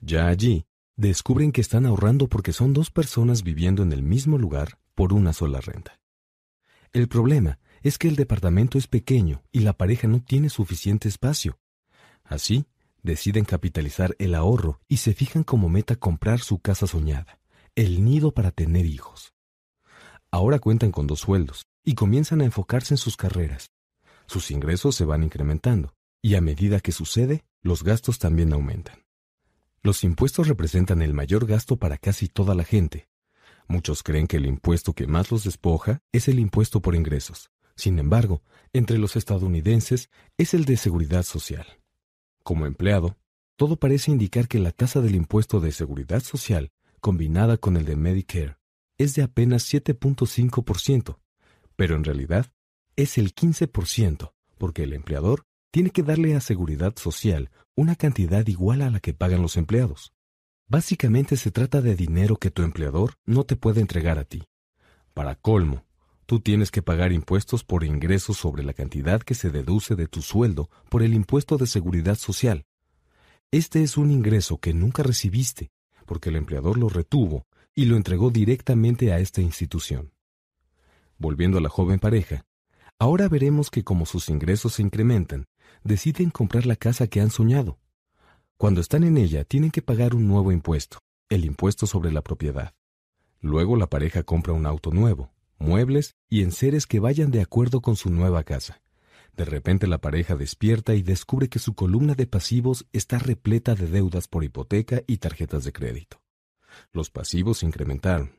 Ya 0.00 0.26
allí, 0.26 0.64
descubren 0.96 1.52
que 1.52 1.60
están 1.60 1.84
ahorrando 1.84 2.28
porque 2.28 2.54
son 2.54 2.72
dos 2.72 2.90
personas 2.90 3.42
viviendo 3.42 3.82
en 3.82 3.92
el 3.92 4.02
mismo 4.02 4.38
lugar 4.38 4.78
por 4.94 5.12
una 5.12 5.34
sola 5.34 5.60
renta. 5.60 6.00
El 6.94 7.08
problema 7.08 7.58
es 7.82 7.98
que 7.98 8.08
el 8.08 8.16
departamento 8.16 8.78
es 8.78 8.86
pequeño 8.86 9.42
y 9.52 9.60
la 9.60 9.72
pareja 9.72 10.08
no 10.08 10.22
tiene 10.22 10.50
suficiente 10.50 11.08
espacio. 11.08 11.58
Así, 12.24 12.66
deciden 13.02 13.44
capitalizar 13.44 14.14
el 14.18 14.34
ahorro 14.34 14.80
y 14.88 14.98
se 14.98 15.14
fijan 15.14 15.44
como 15.44 15.68
meta 15.68 15.96
comprar 15.96 16.40
su 16.40 16.58
casa 16.58 16.86
soñada, 16.86 17.40
el 17.74 18.04
nido 18.04 18.32
para 18.32 18.50
tener 18.50 18.86
hijos. 18.86 19.32
Ahora 20.30 20.58
cuentan 20.58 20.92
con 20.92 21.06
dos 21.06 21.20
sueldos 21.20 21.66
y 21.84 21.94
comienzan 21.94 22.40
a 22.42 22.44
enfocarse 22.44 22.94
en 22.94 22.98
sus 22.98 23.16
carreras. 23.16 23.72
Sus 24.26 24.50
ingresos 24.50 24.94
se 24.94 25.04
van 25.04 25.22
incrementando 25.22 25.94
y 26.20 26.34
a 26.34 26.40
medida 26.40 26.80
que 26.80 26.92
sucede, 26.92 27.44
los 27.62 27.82
gastos 27.82 28.18
también 28.18 28.52
aumentan. 28.52 29.04
Los 29.82 30.04
impuestos 30.04 30.48
representan 30.48 31.00
el 31.02 31.14
mayor 31.14 31.46
gasto 31.46 31.76
para 31.76 31.96
casi 31.96 32.28
toda 32.28 32.54
la 32.54 32.64
gente. 32.64 33.08
Muchos 33.68 34.02
creen 34.02 34.26
que 34.26 34.38
el 34.38 34.46
impuesto 34.46 34.92
que 34.92 35.06
más 35.06 35.30
los 35.30 35.44
despoja 35.44 36.02
es 36.12 36.28
el 36.28 36.40
impuesto 36.40 36.82
por 36.82 36.94
ingresos. 36.94 37.50
Sin 37.78 38.00
embargo, 38.00 38.42
entre 38.72 38.98
los 38.98 39.14
estadounidenses 39.14 40.10
es 40.36 40.52
el 40.52 40.64
de 40.64 40.76
seguridad 40.76 41.22
social. 41.22 41.64
Como 42.42 42.66
empleado, 42.66 43.16
todo 43.54 43.76
parece 43.76 44.10
indicar 44.10 44.48
que 44.48 44.58
la 44.58 44.72
tasa 44.72 45.00
del 45.00 45.14
impuesto 45.14 45.60
de 45.60 45.70
seguridad 45.70 46.20
social, 46.24 46.72
combinada 47.00 47.56
con 47.56 47.76
el 47.76 47.84
de 47.84 47.94
Medicare, 47.94 48.56
es 48.98 49.14
de 49.14 49.22
apenas 49.22 49.72
7.5%, 49.72 51.20
pero 51.76 51.94
en 51.94 52.02
realidad 52.02 52.52
es 52.96 53.16
el 53.16 53.32
15%, 53.32 54.32
porque 54.58 54.82
el 54.82 54.92
empleador 54.92 55.44
tiene 55.70 55.90
que 55.90 56.02
darle 56.02 56.34
a 56.34 56.40
seguridad 56.40 56.96
social 56.96 57.48
una 57.76 57.94
cantidad 57.94 58.44
igual 58.48 58.82
a 58.82 58.90
la 58.90 58.98
que 58.98 59.14
pagan 59.14 59.40
los 59.40 59.56
empleados. 59.56 60.12
Básicamente 60.66 61.36
se 61.36 61.52
trata 61.52 61.80
de 61.80 61.94
dinero 61.94 62.38
que 62.38 62.50
tu 62.50 62.62
empleador 62.62 63.14
no 63.24 63.44
te 63.44 63.54
puede 63.54 63.80
entregar 63.80 64.18
a 64.18 64.24
ti. 64.24 64.48
Para 65.14 65.36
colmo, 65.36 65.84
tú 66.28 66.40
tienes 66.40 66.70
que 66.70 66.82
pagar 66.82 67.10
impuestos 67.12 67.64
por 67.64 67.84
ingresos 67.84 68.36
sobre 68.36 68.62
la 68.62 68.74
cantidad 68.74 69.22
que 69.22 69.34
se 69.34 69.48
deduce 69.48 69.96
de 69.96 70.08
tu 70.08 70.20
sueldo 70.20 70.68
por 70.90 71.02
el 71.02 71.14
impuesto 71.14 71.56
de 71.56 71.66
seguridad 71.66 72.16
social. 72.16 72.66
Este 73.50 73.82
es 73.82 73.96
un 73.96 74.10
ingreso 74.10 74.58
que 74.58 74.74
nunca 74.74 75.02
recibiste, 75.02 75.70
porque 76.04 76.28
el 76.28 76.36
empleador 76.36 76.76
lo 76.76 76.90
retuvo 76.90 77.46
y 77.74 77.86
lo 77.86 77.96
entregó 77.96 78.28
directamente 78.28 79.10
a 79.10 79.20
esta 79.20 79.40
institución. 79.40 80.12
Volviendo 81.16 81.56
a 81.56 81.60
la 81.62 81.70
joven 81.70 81.98
pareja, 81.98 82.44
ahora 82.98 83.26
veremos 83.30 83.70
que 83.70 83.82
como 83.82 84.04
sus 84.04 84.28
ingresos 84.28 84.74
se 84.74 84.82
incrementan, 84.82 85.46
deciden 85.82 86.28
comprar 86.28 86.66
la 86.66 86.76
casa 86.76 87.06
que 87.06 87.22
han 87.22 87.30
soñado. 87.30 87.78
Cuando 88.58 88.82
están 88.82 89.02
en 89.02 89.16
ella, 89.16 89.44
tienen 89.44 89.70
que 89.70 89.80
pagar 89.80 90.14
un 90.14 90.28
nuevo 90.28 90.52
impuesto, 90.52 90.98
el 91.30 91.46
impuesto 91.46 91.86
sobre 91.86 92.12
la 92.12 92.20
propiedad. 92.20 92.74
Luego 93.40 93.76
la 93.76 93.86
pareja 93.86 94.24
compra 94.24 94.52
un 94.52 94.66
auto 94.66 94.90
nuevo, 94.90 95.32
muebles 95.58 96.16
y 96.28 96.42
enseres 96.42 96.86
que 96.86 97.00
vayan 97.00 97.30
de 97.30 97.42
acuerdo 97.42 97.80
con 97.80 97.96
su 97.96 98.10
nueva 98.10 98.44
casa. 98.44 98.80
De 99.36 99.44
repente 99.44 99.86
la 99.86 99.98
pareja 99.98 100.34
despierta 100.34 100.94
y 100.94 101.02
descubre 101.02 101.48
que 101.48 101.58
su 101.58 101.74
columna 101.74 102.14
de 102.14 102.26
pasivos 102.26 102.86
está 102.92 103.18
repleta 103.18 103.74
de 103.74 103.86
deudas 103.86 104.26
por 104.26 104.42
hipoteca 104.42 105.02
y 105.06 105.18
tarjetas 105.18 105.64
de 105.64 105.72
crédito. 105.72 106.20
Los 106.92 107.10
pasivos 107.10 107.58
se 107.58 107.66
incrementaron. 107.66 108.32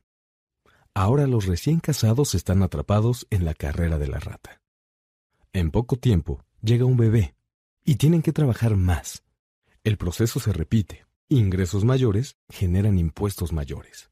Ahora 0.94 1.28
los 1.28 1.46
recién 1.46 1.80
casados 1.80 2.36
están 2.36 2.64
atrapados 2.64 3.28
en 3.30 3.46
la 3.46 3.54
carrera 3.54 3.98
de 3.98 4.08
la 4.08 4.20
rata. 4.20 4.62
En 5.54 5.72
poco 5.72 5.96
tiempo 5.96 6.44
llega 6.62 6.86
un 6.86 6.98
bebé 6.98 7.36
y 7.86 7.96
tienen 7.96 8.22
que 8.22 8.34
trabajar 8.34 8.76
más. 8.76 9.24
El 9.84 9.98
proceso 9.98 10.40
se 10.40 10.52
repite. 10.52 11.06
Ingresos 11.30 11.86
mayores 11.86 12.38
generan 12.50 12.98
impuestos 12.98 13.54
mayores. 13.54 14.10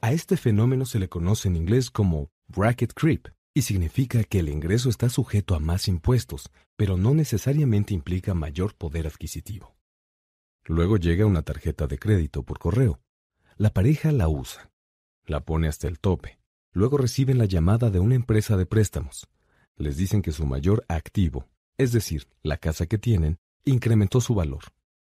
A 0.00 0.12
este 0.12 0.36
fenómeno 0.36 0.86
se 0.86 0.98
le 0.98 1.08
conoce 1.08 1.48
en 1.48 1.56
inglés 1.56 1.90
como 1.90 2.30
bracket 2.48 2.92
creep 2.94 3.28
y 3.54 3.62
significa 3.62 4.22
que 4.24 4.38
el 4.38 4.48
ingreso 4.48 4.88
está 4.88 5.08
sujeto 5.08 5.54
a 5.54 5.58
más 5.58 5.88
impuestos, 5.88 6.50
pero 6.76 6.96
no 6.96 7.14
necesariamente 7.14 7.94
implica 7.94 8.34
mayor 8.34 8.74
poder 8.74 9.06
adquisitivo. 9.06 9.74
Luego 10.64 10.96
llega 10.96 11.26
una 11.26 11.42
tarjeta 11.42 11.86
de 11.86 11.98
crédito 11.98 12.42
por 12.42 12.58
correo. 12.58 13.00
La 13.56 13.70
pareja 13.70 14.12
la 14.12 14.28
usa, 14.28 14.70
la 15.26 15.44
pone 15.44 15.66
hasta 15.66 15.88
el 15.88 15.98
tope. 15.98 16.38
Luego 16.72 16.98
reciben 16.98 17.38
la 17.38 17.46
llamada 17.46 17.90
de 17.90 17.98
una 17.98 18.14
empresa 18.14 18.56
de 18.56 18.66
préstamos. 18.66 19.26
Les 19.76 19.96
dicen 19.96 20.22
que 20.22 20.32
su 20.32 20.46
mayor 20.46 20.84
activo, 20.88 21.48
es 21.78 21.92
decir, 21.92 22.28
la 22.42 22.58
casa 22.58 22.86
que 22.86 22.98
tienen, 22.98 23.38
incrementó 23.64 24.20
su 24.20 24.34
valor. 24.34 24.64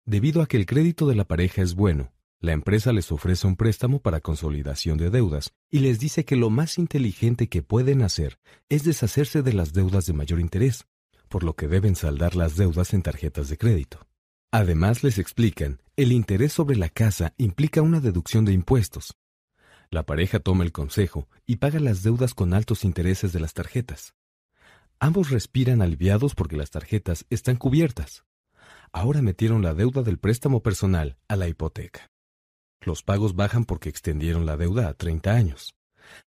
Debido 0.06 0.42
a 0.42 0.48
que 0.48 0.58
el 0.58 0.66
crédito 0.66 1.08
de 1.08 1.16
la 1.16 1.26
pareja 1.26 1.62
es 1.62 1.76
bueno, 1.76 2.12
la 2.42 2.54
empresa 2.54 2.94
les 2.94 3.12
ofrece 3.12 3.48
un 3.48 3.58
préstamo 3.58 4.00
para 4.02 4.22
consolidación 4.22 4.98
de 4.98 5.10
deudas 5.10 5.52
y 5.70 5.80
les 5.80 6.00
dice 6.00 6.24
que 6.24 6.38
lo 6.38 6.50
más 6.50 6.78
inteligente 6.78 7.50
que 7.50 7.62
pueden 7.62 8.02
hacer 8.02 8.40
es 8.70 8.86
deshacerse 8.86 9.42
de 9.42 9.52
las 9.52 9.74
deudas 9.74 10.06
de 10.06 10.14
mayor 10.14 10.40
interés, 10.40 10.88
por 11.28 11.44
lo 11.44 11.56
que 11.58 11.68
deben 11.68 11.98
saldar 11.98 12.38
las 12.38 12.56
deudas 12.56 12.94
en 12.94 13.02
tarjetas 13.02 13.50
de 13.50 13.58
crédito. 13.58 14.08
Además 14.52 15.04
les 15.04 15.18
explican, 15.18 15.82
el 15.98 16.14
interés 16.14 16.54
sobre 16.54 16.78
la 16.78 16.88
casa 16.88 17.34
implica 17.38 17.82
una 17.82 18.00
deducción 18.00 18.46
de 18.46 18.54
impuestos. 18.54 19.18
La 19.92 20.06
pareja 20.06 20.40
toma 20.40 20.64
el 20.64 20.72
consejo 20.72 21.28
y 21.46 21.58
paga 21.58 21.82
las 21.82 22.04
deudas 22.04 22.34
con 22.34 22.54
altos 22.54 22.86
intereses 22.86 23.34
de 23.34 23.42
las 23.42 23.54
tarjetas. 23.54 24.14
Ambos 25.02 25.30
respiran 25.30 25.82
aliviados 25.82 26.36
porque 26.36 26.56
las 26.56 26.70
tarjetas 26.72 27.26
están 27.30 27.58
cubiertas. 27.58 28.24
Ahora 28.94 29.22
metieron 29.22 29.62
la 29.62 29.74
deuda 29.74 30.04
del 30.04 30.20
préstamo 30.20 30.64
personal 30.64 31.18
a 31.28 31.36
la 31.36 31.50
hipoteca. 31.50 32.10
Los 32.82 33.04
pagos 33.04 33.36
bajan 33.36 33.66
porque 33.66 33.90
extendieron 33.90 34.46
la 34.46 34.58
deuda 34.58 34.88
a 34.88 34.94
30 34.94 35.34
años. 35.34 35.76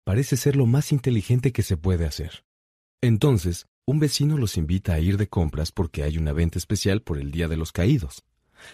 Parece 0.04 0.38
ser 0.38 0.56
lo 0.56 0.66
más 0.66 0.92
inteligente 0.92 1.52
que 1.52 1.64
se 1.64 1.78
puede 1.78 2.06
hacer. 2.06 2.44
Entonces, 3.02 3.68
un 3.86 4.00
vecino 4.00 4.38
los 4.38 4.58
invita 4.58 4.94
a 4.94 5.00
ir 5.00 5.18
de 5.18 5.28
compras 5.28 5.72
porque 5.72 6.04
hay 6.04 6.18
una 6.18 6.34
venta 6.34 6.60
especial 6.60 7.02
por 7.02 7.18
el 7.18 7.32
Día 7.32 7.48
de 7.48 7.58
los 7.58 7.72
Caídos. 7.72 8.24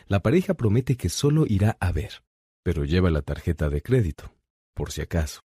La 0.07 0.21
pareja 0.21 0.53
promete 0.53 0.97
que 0.97 1.09
solo 1.09 1.45
irá 1.47 1.77
a 1.79 1.91
ver, 1.91 2.23
pero 2.63 2.83
lleva 2.83 3.09
la 3.09 3.21
tarjeta 3.21 3.69
de 3.69 3.81
crédito, 3.81 4.33
por 4.73 4.91
si 4.91 5.01
acaso. 5.01 5.41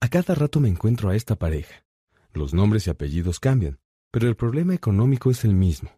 A 0.00 0.08
cada 0.08 0.34
rato 0.34 0.60
me 0.60 0.68
encuentro 0.68 1.10
a 1.10 1.16
esta 1.16 1.36
pareja. 1.36 1.84
Los 2.32 2.54
nombres 2.54 2.86
y 2.86 2.90
apellidos 2.90 3.38
cambian, 3.38 3.78
pero 4.10 4.28
el 4.28 4.36
problema 4.36 4.74
económico 4.74 5.30
es 5.30 5.44
el 5.44 5.54
mismo. 5.54 5.90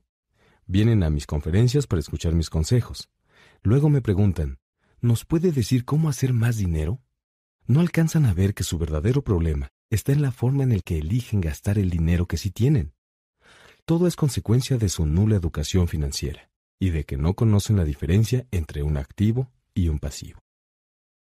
Vienen 0.66 1.02
a 1.02 1.10
mis 1.10 1.26
conferencias 1.26 1.86
para 1.86 2.00
escuchar 2.00 2.34
mis 2.34 2.50
consejos. 2.50 3.10
Luego 3.62 3.90
me 3.90 4.02
preguntan, 4.02 4.58
¿nos 5.02 5.24
puede 5.24 5.50
decir 5.50 5.84
cómo 5.84 6.08
hacer 6.08 6.32
más 6.32 6.56
dinero? 6.56 7.02
No 7.66 7.80
alcanzan 7.80 8.24
a 8.24 8.32
ver 8.32 8.54
que 8.54 8.64
su 8.64 8.78
verdadero 8.78 9.22
problema 9.22 9.68
está 9.90 10.12
en 10.12 10.22
la 10.22 10.32
forma 10.32 10.62
en 10.62 10.70
la 10.70 10.80
que 10.80 10.98
eligen 10.98 11.40
gastar 11.40 11.78
el 11.78 11.90
dinero 11.90 12.26
que 12.26 12.38
sí 12.38 12.50
tienen. 12.50 12.94
Todo 13.84 14.06
es 14.06 14.16
consecuencia 14.16 14.78
de 14.78 14.88
su 14.88 15.04
nula 15.04 15.36
educación 15.36 15.88
financiera 15.88 16.50
y 16.78 16.90
de 16.90 17.04
que 17.04 17.16
no 17.16 17.34
conocen 17.34 17.76
la 17.76 17.84
diferencia 17.84 18.46
entre 18.52 18.82
un 18.82 18.96
activo 18.96 19.50
y 19.74 19.88
un 19.88 19.98
pasivo. 19.98 20.40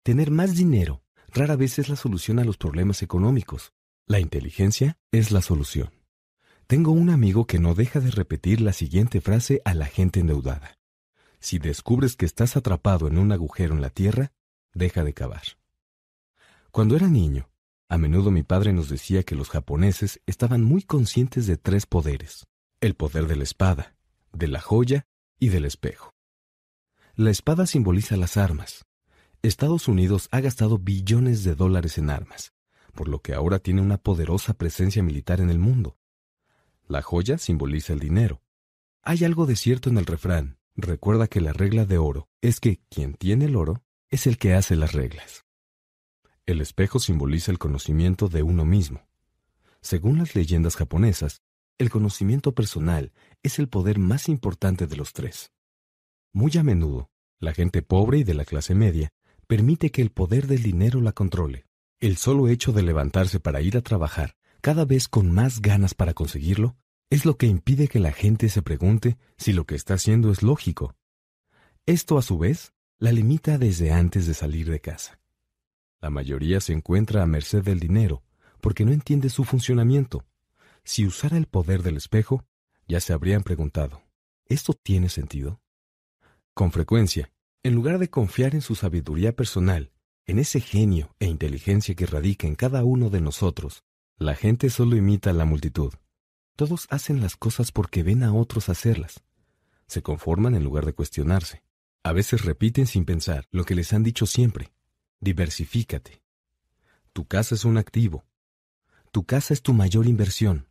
Tener 0.04 0.30
más 0.30 0.54
dinero 0.54 1.02
rara 1.28 1.56
vez 1.56 1.78
es 1.80 1.88
la 1.88 1.96
solución 1.96 2.38
a 2.38 2.44
los 2.44 2.56
problemas 2.56 3.02
económicos. 3.02 3.72
La 4.06 4.20
inteligencia 4.20 4.96
es 5.10 5.32
la 5.32 5.42
solución. 5.42 5.90
Tengo 6.68 6.92
un 6.92 7.10
amigo 7.10 7.46
que 7.46 7.58
no 7.58 7.74
deja 7.74 7.98
de 7.98 8.12
repetir 8.12 8.60
la 8.60 8.72
siguiente 8.72 9.20
frase 9.20 9.60
a 9.64 9.74
la 9.74 9.86
gente 9.86 10.20
endeudada. 10.20 10.78
Si 11.46 11.60
descubres 11.60 12.16
que 12.16 12.26
estás 12.26 12.56
atrapado 12.56 13.06
en 13.06 13.18
un 13.18 13.30
agujero 13.30 13.72
en 13.72 13.80
la 13.80 13.90
tierra, 13.90 14.32
deja 14.74 15.04
de 15.04 15.14
cavar. 15.14 15.44
Cuando 16.72 16.96
era 16.96 17.06
niño, 17.06 17.48
a 17.88 17.98
menudo 17.98 18.32
mi 18.32 18.42
padre 18.42 18.72
nos 18.72 18.88
decía 18.88 19.22
que 19.22 19.36
los 19.36 19.48
japoneses 19.48 20.20
estaban 20.26 20.64
muy 20.64 20.82
conscientes 20.82 21.46
de 21.46 21.56
tres 21.56 21.86
poderes, 21.86 22.48
el 22.80 22.96
poder 22.96 23.28
de 23.28 23.36
la 23.36 23.44
espada, 23.44 23.94
de 24.32 24.48
la 24.48 24.60
joya 24.60 25.06
y 25.38 25.50
del 25.50 25.66
espejo. 25.66 26.16
La 27.14 27.30
espada 27.30 27.66
simboliza 27.66 28.16
las 28.16 28.36
armas. 28.36 28.84
Estados 29.42 29.86
Unidos 29.86 30.26
ha 30.32 30.40
gastado 30.40 30.78
billones 30.78 31.44
de 31.44 31.54
dólares 31.54 31.96
en 31.96 32.10
armas, 32.10 32.54
por 32.92 33.06
lo 33.06 33.20
que 33.20 33.34
ahora 33.34 33.60
tiene 33.60 33.82
una 33.82 33.98
poderosa 33.98 34.54
presencia 34.54 35.00
militar 35.00 35.40
en 35.40 35.50
el 35.50 35.60
mundo. 35.60 35.96
La 36.88 37.02
joya 37.02 37.38
simboliza 37.38 37.92
el 37.92 38.00
dinero. 38.00 38.42
Hay 39.04 39.22
algo 39.22 39.46
de 39.46 39.54
cierto 39.54 39.90
en 39.90 39.98
el 39.98 40.06
refrán, 40.06 40.55
Recuerda 40.78 41.26
que 41.26 41.40
la 41.40 41.54
regla 41.54 41.86
de 41.86 41.96
oro 41.96 42.28
es 42.42 42.60
que 42.60 42.80
quien 42.90 43.14
tiene 43.14 43.46
el 43.46 43.56
oro 43.56 43.82
es 44.10 44.26
el 44.26 44.36
que 44.36 44.52
hace 44.52 44.76
las 44.76 44.92
reglas. 44.92 45.46
El 46.44 46.60
espejo 46.60 46.98
simboliza 46.98 47.50
el 47.50 47.58
conocimiento 47.58 48.28
de 48.28 48.42
uno 48.42 48.66
mismo. 48.66 49.08
Según 49.80 50.18
las 50.18 50.34
leyendas 50.34 50.76
japonesas, 50.76 51.40
el 51.78 51.88
conocimiento 51.88 52.54
personal 52.54 53.12
es 53.42 53.58
el 53.58 53.68
poder 53.68 53.98
más 53.98 54.28
importante 54.28 54.86
de 54.86 54.96
los 54.96 55.14
tres. 55.14 55.50
Muy 56.34 56.52
a 56.58 56.62
menudo, 56.62 57.10
la 57.38 57.54
gente 57.54 57.80
pobre 57.80 58.18
y 58.18 58.24
de 58.24 58.34
la 58.34 58.44
clase 58.44 58.74
media 58.74 59.14
permite 59.46 59.90
que 59.90 60.02
el 60.02 60.10
poder 60.10 60.46
del 60.46 60.62
dinero 60.62 61.00
la 61.00 61.12
controle. 61.12 61.64
El 62.00 62.18
solo 62.18 62.48
hecho 62.48 62.72
de 62.72 62.82
levantarse 62.82 63.40
para 63.40 63.62
ir 63.62 63.78
a 63.78 63.82
trabajar, 63.82 64.36
cada 64.60 64.84
vez 64.84 65.08
con 65.08 65.30
más 65.30 65.62
ganas 65.62 65.94
para 65.94 66.12
conseguirlo, 66.12 66.76
es 67.10 67.24
lo 67.24 67.36
que 67.36 67.46
impide 67.46 67.88
que 67.88 68.00
la 68.00 68.12
gente 68.12 68.48
se 68.48 68.62
pregunte 68.62 69.16
si 69.36 69.52
lo 69.52 69.64
que 69.64 69.74
está 69.74 69.94
haciendo 69.94 70.32
es 70.32 70.42
lógico. 70.42 70.94
Esto, 71.86 72.18
a 72.18 72.22
su 72.22 72.38
vez, 72.38 72.72
la 72.98 73.12
limita 73.12 73.58
desde 73.58 73.92
antes 73.92 74.26
de 74.26 74.34
salir 74.34 74.68
de 74.70 74.80
casa. 74.80 75.20
La 76.00 76.10
mayoría 76.10 76.60
se 76.60 76.72
encuentra 76.72 77.22
a 77.22 77.26
merced 77.26 77.62
del 77.62 77.78
dinero 77.78 78.22
porque 78.60 78.84
no 78.84 78.92
entiende 78.92 79.30
su 79.30 79.44
funcionamiento. 79.44 80.24
Si 80.82 81.06
usara 81.06 81.36
el 81.36 81.46
poder 81.46 81.82
del 81.82 81.96
espejo, 81.96 82.44
ya 82.88 83.00
se 83.00 83.12
habrían 83.12 83.42
preguntado, 83.42 84.02
¿esto 84.46 84.72
tiene 84.72 85.08
sentido? 85.08 85.60
Con 86.54 86.72
frecuencia, 86.72 87.32
en 87.62 87.74
lugar 87.74 87.98
de 87.98 88.10
confiar 88.10 88.54
en 88.54 88.62
su 88.62 88.74
sabiduría 88.74 89.34
personal, 89.34 89.92
en 90.26 90.38
ese 90.38 90.60
genio 90.60 91.14
e 91.20 91.26
inteligencia 91.26 91.94
que 91.94 92.06
radica 92.06 92.46
en 92.46 92.54
cada 92.56 92.84
uno 92.84 93.10
de 93.10 93.20
nosotros, 93.20 93.84
la 94.18 94.34
gente 94.34 94.70
solo 94.70 94.96
imita 94.96 95.30
a 95.30 95.34
la 95.34 95.44
multitud. 95.44 95.92
Todos 96.56 96.86
hacen 96.88 97.20
las 97.20 97.36
cosas 97.36 97.70
porque 97.70 98.02
ven 98.02 98.22
a 98.22 98.32
otros 98.32 98.70
hacerlas. 98.70 99.22
Se 99.86 100.02
conforman 100.02 100.54
en 100.54 100.64
lugar 100.64 100.86
de 100.86 100.94
cuestionarse. 100.94 101.62
A 102.02 102.12
veces 102.12 102.46
repiten 102.46 102.86
sin 102.86 103.04
pensar 103.04 103.46
lo 103.50 103.64
que 103.64 103.74
les 103.74 103.92
han 103.92 104.02
dicho 104.02 104.24
siempre. 104.24 104.72
Diversifícate. 105.20 106.22
Tu 107.12 107.26
casa 107.26 107.54
es 107.54 107.66
un 107.66 107.76
activo. 107.76 108.24
Tu 109.12 109.24
casa 109.24 109.52
es 109.52 109.60
tu 109.60 109.74
mayor 109.74 110.06
inversión. 110.06 110.68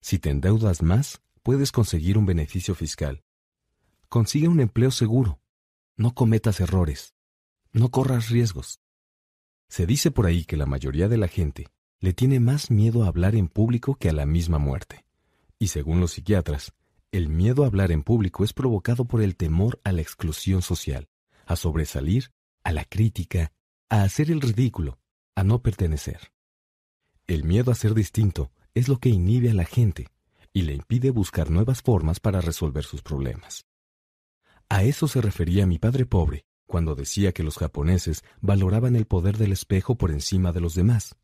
Si 0.00 0.20
te 0.20 0.30
endeudas 0.30 0.80
más, 0.80 1.22
puedes 1.42 1.72
conseguir 1.72 2.16
un 2.16 2.26
beneficio 2.26 2.76
fiscal. 2.76 3.24
Consigue 4.08 4.46
un 4.46 4.60
empleo 4.60 4.92
seguro. 4.92 5.40
No 5.96 6.14
cometas 6.14 6.60
errores. 6.60 7.14
No 7.72 7.90
corras 7.90 8.28
riesgos. 8.28 8.80
Se 9.68 9.86
dice 9.86 10.12
por 10.12 10.26
ahí 10.26 10.44
que 10.44 10.56
la 10.56 10.66
mayoría 10.66 11.08
de 11.08 11.16
la 11.16 11.26
gente 11.26 11.66
le 12.04 12.12
tiene 12.12 12.38
más 12.38 12.70
miedo 12.70 13.02
a 13.02 13.06
hablar 13.06 13.34
en 13.34 13.48
público 13.48 13.94
que 13.94 14.10
a 14.10 14.12
la 14.12 14.26
misma 14.26 14.58
muerte. 14.58 15.06
Y 15.58 15.68
según 15.68 16.00
los 16.00 16.12
psiquiatras, 16.12 16.74
el 17.12 17.30
miedo 17.30 17.64
a 17.64 17.66
hablar 17.66 17.92
en 17.92 18.02
público 18.02 18.44
es 18.44 18.52
provocado 18.52 19.06
por 19.06 19.22
el 19.22 19.36
temor 19.36 19.80
a 19.84 19.92
la 19.92 20.02
exclusión 20.02 20.60
social, 20.60 21.08
a 21.46 21.56
sobresalir, 21.56 22.30
a 22.62 22.72
la 22.72 22.84
crítica, 22.84 23.52
a 23.88 24.02
hacer 24.02 24.30
el 24.30 24.42
ridículo, 24.42 24.98
a 25.34 25.44
no 25.44 25.62
pertenecer. 25.62 26.30
El 27.26 27.44
miedo 27.44 27.72
a 27.72 27.74
ser 27.74 27.94
distinto 27.94 28.52
es 28.74 28.86
lo 28.86 28.98
que 28.98 29.08
inhibe 29.08 29.48
a 29.48 29.54
la 29.54 29.64
gente 29.64 30.08
y 30.52 30.60
le 30.60 30.74
impide 30.74 31.08
buscar 31.10 31.50
nuevas 31.50 31.80
formas 31.80 32.20
para 32.20 32.42
resolver 32.42 32.84
sus 32.84 33.00
problemas. 33.00 33.64
A 34.68 34.82
eso 34.82 35.08
se 35.08 35.22
refería 35.22 35.64
mi 35.64 35.78
padre 35.78 36.04
pobre 36.04 36.44
cuando 36.66 36.96
decía 36.96 37.32
que 37.32 37.42
los 37.42 37.56
japoneses 37.56 38.24
valoraban 38.42 38.94
el 38.94 39.06
poder 39.06 39.38
del 39.38 39.52
espejo 39.52 39.94
por 39.94 40.10
encima 40.10 40.52
de 40.52 40.60
los 40.60 40.74
demás. 40.74 41.16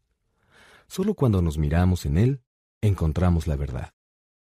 Solo 0.91 1.15
cuando 1.15 1.41
nos 1.41 1.57
miramos 1.57 2.05
en 2.05 2.19
él, 2.19 2.43
encontramos 2.81 3.47
la 3.47 3.55
verdad. 3.55 3.95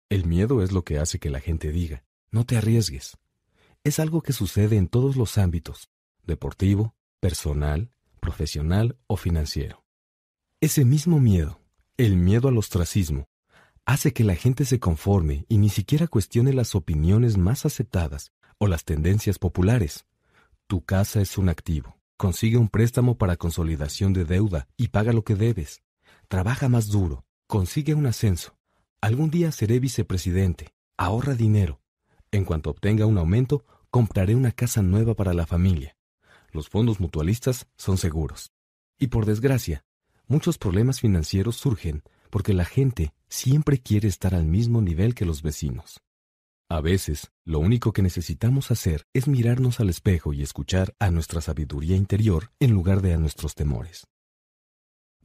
El 0.08 0.26
miedo 0.26 0.64
es 0.64 0.72
lo 0.72 0.86
que 0.86 0.98
hace 0.98 1.20
que 1.20 1.30
la 1.30 1.42
gente 1.42 1.74
diga, 1.74 2.06
no 2.32 2.46
te 2.46 2.56
arriesgues. 2.56 3.18
Es 3.84 4.00
algo 4.00 4.22
que 4.22 4.32
sucede 4.32 4.78
en 4.78 4.88
todos 4.88 5.18
los 5.18 5.38
ámbitos, 5.38 5.90
deportivo, 6.24 6.96
personal, 7.20 7.92
profesional 8.22 8.98
o 9.08 9.18
financiero. 9.18 9.84
Ese 10.62 10.86
mismo 10.86 11.20
miedo, 11.20 11.60
el 11.98 12.16
miedo 12.16 12.48
al 12.48 12.58
ostracismo, 12.58 13.28
hace 13.86 14.14
que 14.14 14.24
la 14.24 14.36
gente 14.36 14.64
se 14.64 14.80
conforme 14.80 15.46
y 15.50 15.58
ni 15.58 15.68
siquiera 15.68 16.08
cuestione 16.08 16.54
las 16.54 16.76
opiniones 16.76 17.38
más 17.38 17.66
aceptadas 17.66 18.32
o 18.58 18.68
las 18.68 18.86
tendencias 18.86 19.38
populares. 19.38 20.06
Tu 20.68 20.82
casa 20.86 21.20
es 21.20 21.38
un 21.38 21.50
activo. 21.50 21.98
Consigue 22.16 22.56
un 22.56 22.70
préstamo 22.70 23.18
para 23.18 23.36
consolidación 23.36 24.14
de 24.14 24.24
deuda 24.24 24.70
y 24.78 24.88
paga 24.88 25.12
lo 25.12 25.26
que 25.26 25.36
debes. 25.36 25.82
Trabaja 26.28 26.68
más 26.68 26.88
duro. 26.88 27.24
Consigue 27.48 27.94
un 27.94 28.06
ascenso. 28.06 28.58
Algún 29.00 29.30
día 29.30 29.54
seré 29.54 29.80
vicepresidente. 29.80 30.74
Ahorra 30.98 31.36
dinero. 31.36 31.80
En 32.32 32.44
cuanto 32.44 32.70
obtenga 32.70 33.06
un 33.06 33.18
aumento, 33.18 33.66
compraré 33.90 34.36
una 34.36 34.52
casa 34.52 34.82
nueva 34.82 35.14
para 35.14 35.34
la 35.34 35.46
familia. 35.46 35.96
Los 36.52 36.68
fondos 36.68 37.00
mutualistas 37.00 37.68
son 37.78 37.98
seguros. 37.98 38.52
Y 39.00 39.08
por 39.08 39.26
desgracia, 39.26 39.86
muchos 40.28 40.58
problemas 40.58 41.00
financieros 41.00 41.56
surgen 41.56 42.04
porque 42.30 42.54
la 42.54 42.66
gente 42.66 43.14
siempre 43.30 43.78
quiere 43.78 44.10
estar 44.10 44.36
al 44.36 44.46
mismo 44.46 44.82
nivel 44.82 45.16
que 45.16 45.26
los 45.26 45.42
vecinos. 45.42 46.02
A 46.68 46.82
veces, 46.82 47.32
lo 47.46 47.60
único 47.60 47.94
que 47.94 48.02
necesitamos 48.02 48.70
hacer 48.72 49.08
es 49.14 49.30
mirarnos 49.30 49.80
al 49.80 49.88
espejo 49.88 50.34
y 50.34 50.44
escuchar 50.44 50.94
a 51.00 51.10
nuestra 51.10 51.40
sabiduría 51.40 51.96
interior 51.96 52.52
en 52.60 52.72
lugar 52.72 53.02
de 53.02 53.14
a 53.14 53.18
nuestros 53.18 53.56
temores. 53.56 54.08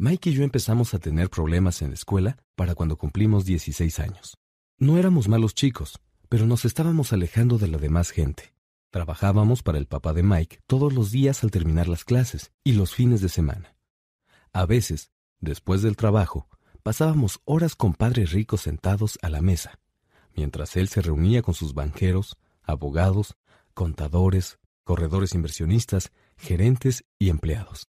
Mike 0.05 0.31
y 0.31 0.33
yo 0.33 0.43
empezamos 0.43 0.95
a 0.95 0.99
tener 0.99 1.31
problemas 1.31 1.81
en 1.81 1.91
la 1.91 1.95
escuela 1.95 2.37
para 2.57 2.75
cuando 2.75 2.97
cumplimos 2.97 3.45
16 3.45 4.01
años. 4.01 4.37
No 4.77 4.99
éramos 4.99 5.29
malos 5.29 5.55
chicos, 5.55 6.01
pero 6.29 6.45
nos 6.45 6.65
estábamos 6.65 7.13
alejando 7.13 7.57
de 7.57 7.69
la 7.69 7.79
demás 7.79 8.11
gente. 8.11 8.53
Trabajábamos 8.91 9.63
para 9.63 9.79
el 9.79 9.87
papá 9.87 10.13
de 10.13 10.25
Mike 10.25 10.59
todos 10.67 10.93
los 10.93 11.13
días 11.13 11.45
al 11.45 11.53
terminar 11.53 11.87
las 11.87 12.03
clases 12.05 12.51
y 12.65 12.73
los 12.73 12.93
fines 12.93 13.21
de 13.21 13.29
semana. 13.29 13.77
A 14.53 14.67
veces, 14.67 15.13
después 15.39 15.83
del 15.83 15.95
trabajo, 15.95 16.49
pasábamos 16.83 17.39
horas 17.45 17.77
con 17.77 17.95
padres 17.95 18.33
ricos 18.33 18.63
sentados 18.63 19.21
a 19.23 19.29
la 19.29 19.41
mesa, 19.41 19.79
mientras 20.35 20.75
él 20.75 20.89
se 20.89 21.01
reunía 21.01 21.43
con 21.43 21.55
sus 21.55 21.75
banqueros, 21.75 22.39
abogados, 22.65 23.37
contadores, 23.73 24.59
corredores 24.83 25.33
inversionistas, 25.33 26.11
gerentes 26.37 27.05
y 27.21 27.29
empleados. 27.29 27.92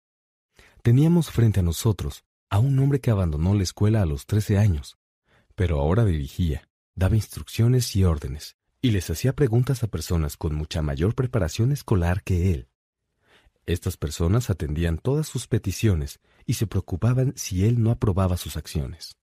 Teníamos 0.85 1.31
frente 1.31 1.61
a 1.61 1.62
nosotros 1.62 2.27
a 2.51 2.59
un 2.59 2.78
hombre 2.78 3.01
que 3.01 3.11
abandonó 3.11 3.55
la 3.55 3.62
escuela 3.62 4.02
a 4.02 4.05
los 4.05 4.27
13 4.27 4.59
años, 4.59 4.98
pero 5.55 5.81
ahora 5.81 6.05
dirigía, 6.05 6.69
daba 6.94 7.16
instrucciones 7.16 7.97
y 7.97 8.05
órdenes, 8.05 8.59
y 8.82 8.90
les 8.90 9.09
hacía 9.09 9.35
preguntas 9.35 9.82
a 9.82 9.86
personas 9.86 10.36
con 10.36 10.55
mucha 10.55 10.82
mayor 10.82 11.15
preparación 11.15 11.73
escolar 11.73 12.23
que 12.23 12.52
él. 12.52 12.69
Estas 13.65 13.97
personas 13.97 14.51
atendían 14.51 14.98
todas 14.98 15.27
sus 15.27 15.47
peticiones 15.47 16.20
y 16.44 16.52
se 16.52 16.66
preocupaban 16.66 17.32
si 17.35 17.65
él 17.65 17.82
no 17.82 17.90
aprobaba 17.90 18.36
sus 18.36 18.59
acciones. 18.59 19.16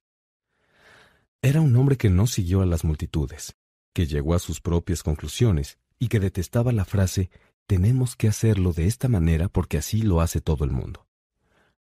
Era 1.43 1.61
un 1.61 1.75
hombre 1.75 1.95
que 1.95 2.09
no 2.09 2.25
siguió 2.25 2.63
a 2.63 2.65
las 2.65 2.83
multitudes, 2.83 3.55
que 3.93 4.07
llegó 4.07 4.33
a 4.33 4.39
sus 4.39 4.61
propias 4.61 5.03
conclusiones 5.03 5.77
y 5.99 6.07
que 6.07 6.19
detestaba 6.19 6.71
la 6.71 6.85
frase 6.85 7.29
tenemos 7.67 8.15
que 8.15 8.27
hacerlo 8.27 8.73
de 8.73 8.87
esta 8.87 9.07
manera 9.07 9.47
porque 9.47 9.77
así 9.77 10.01
lo 10.01 10.21
hace 10.21 10.41
todo 10.41 10.65
el 10.65 10.71
mundo. 10.71 11.05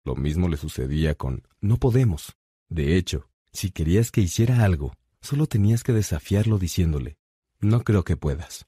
Lo 0.04 0.14
mismo 0.16 0.48
le 0.48 0.56
sucedía 0.56 1.14
con 1.14 1.46
no 1.60 1.78
podemos. 1.78 2.36
De 2.68 2.96
hecho, 2.96 3.28
si 3.52 3.70
querías 3.70 4.10
que 4.10 4.20
hiciera 4.20 4.64
algo, 4.64 4.94
solo 5.20 5.46
tenías 5.46 5.82
que 5.82 5.92
desafiarlo 5.92 6.58
diciéndole 6.58 7.18
no 7.64 7.82
creo 7.82 8.04
que 8.04 8.16
puedas. 8.16 8.66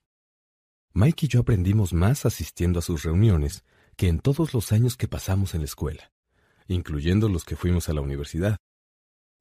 Mike 0.94 1.26
y 1.26 1.28
yo 1.28 1.40
aprendimos 1.40 1.92
más 1.92 2.24
asistiendo 2.24 2.78
a 2.78 2.82
sus 2.82 3.02
reuniones 3.02 3.64
que 3.96 4.08
en 4.08 4.20
todos 4.20 4.54
los 4.54 4.72
años 4.72 4.96
que 4.96 5.08
pasamos 5.08 5.54
en 5.54 5.60
la 5.60 5.66
escuela, 5.66 6.12
incluyendo 6.66 7.28
los 7.28 7.44
que 7.44 7.56
fuimos 7.56 7.88
a 7.88 7.92
la 7.92 8.00
universidad. 8.00 8.56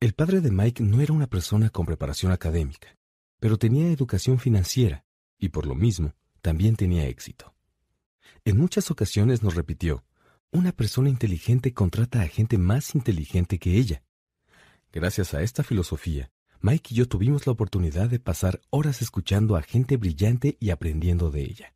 El 0.01 0.13
padre 0.13 0.41
de 0.41 0.51
Mike 0.51 0.83
no 0.83 1.01
era 1.01 1.13
una 1.13 1.27
persona 1.27 1.69
con 1.69 1.85
preparación 1.85 2.31
académica, 2.31 2.97
pero 3.39 3.57
tenía 3.57 3.91
educación 3.91 4.39
financiera 4.39 5.05
y 5.39 5.49
por 5.49 5.65
lo 5.65 5.75
mismo 5.75 6.13
también 6.41 6.75
tenía 6.75 7.07
éxito. 7.07 7.55
En 8.43 8.57
muchas 8.57 8.91
ocasiones 8.91 9.41
nos 9.41 9.55
repitió, 9.55 10.03
una 10.55 10.71
persona 10.71 11.09
inteligente 11.09 11.73
contrata 11.73 12.21
a 12.21 12.27
gente 12.27 12.57
más 12.57 12.95
inteligente 12.95 13.59
que 13.59 13.77
ella. 13.77 14.03
Gracias 14.91 15.33
a 15.33 15.41
esta 15.41 15.63
filosofía, 15.63 16.31
Mike 16.61 16.93
y 16.93 16.95
yo 16.95 17.07
tuvimos 17.07 17.45
la 17.45 17.51
oportunidad 17.51 18.09
de 18.09 18.19
pasar 18.19 18.61
horas 18.69 19.01
escuchando 19.01 19.57
a 19.57 19.61
gente 19.61 19.97
brillante 19.97 20.57
y 20.61 20.69
aprendiendo 20.69 21.29
de 21.29 21.41
ella. 21.41 21.75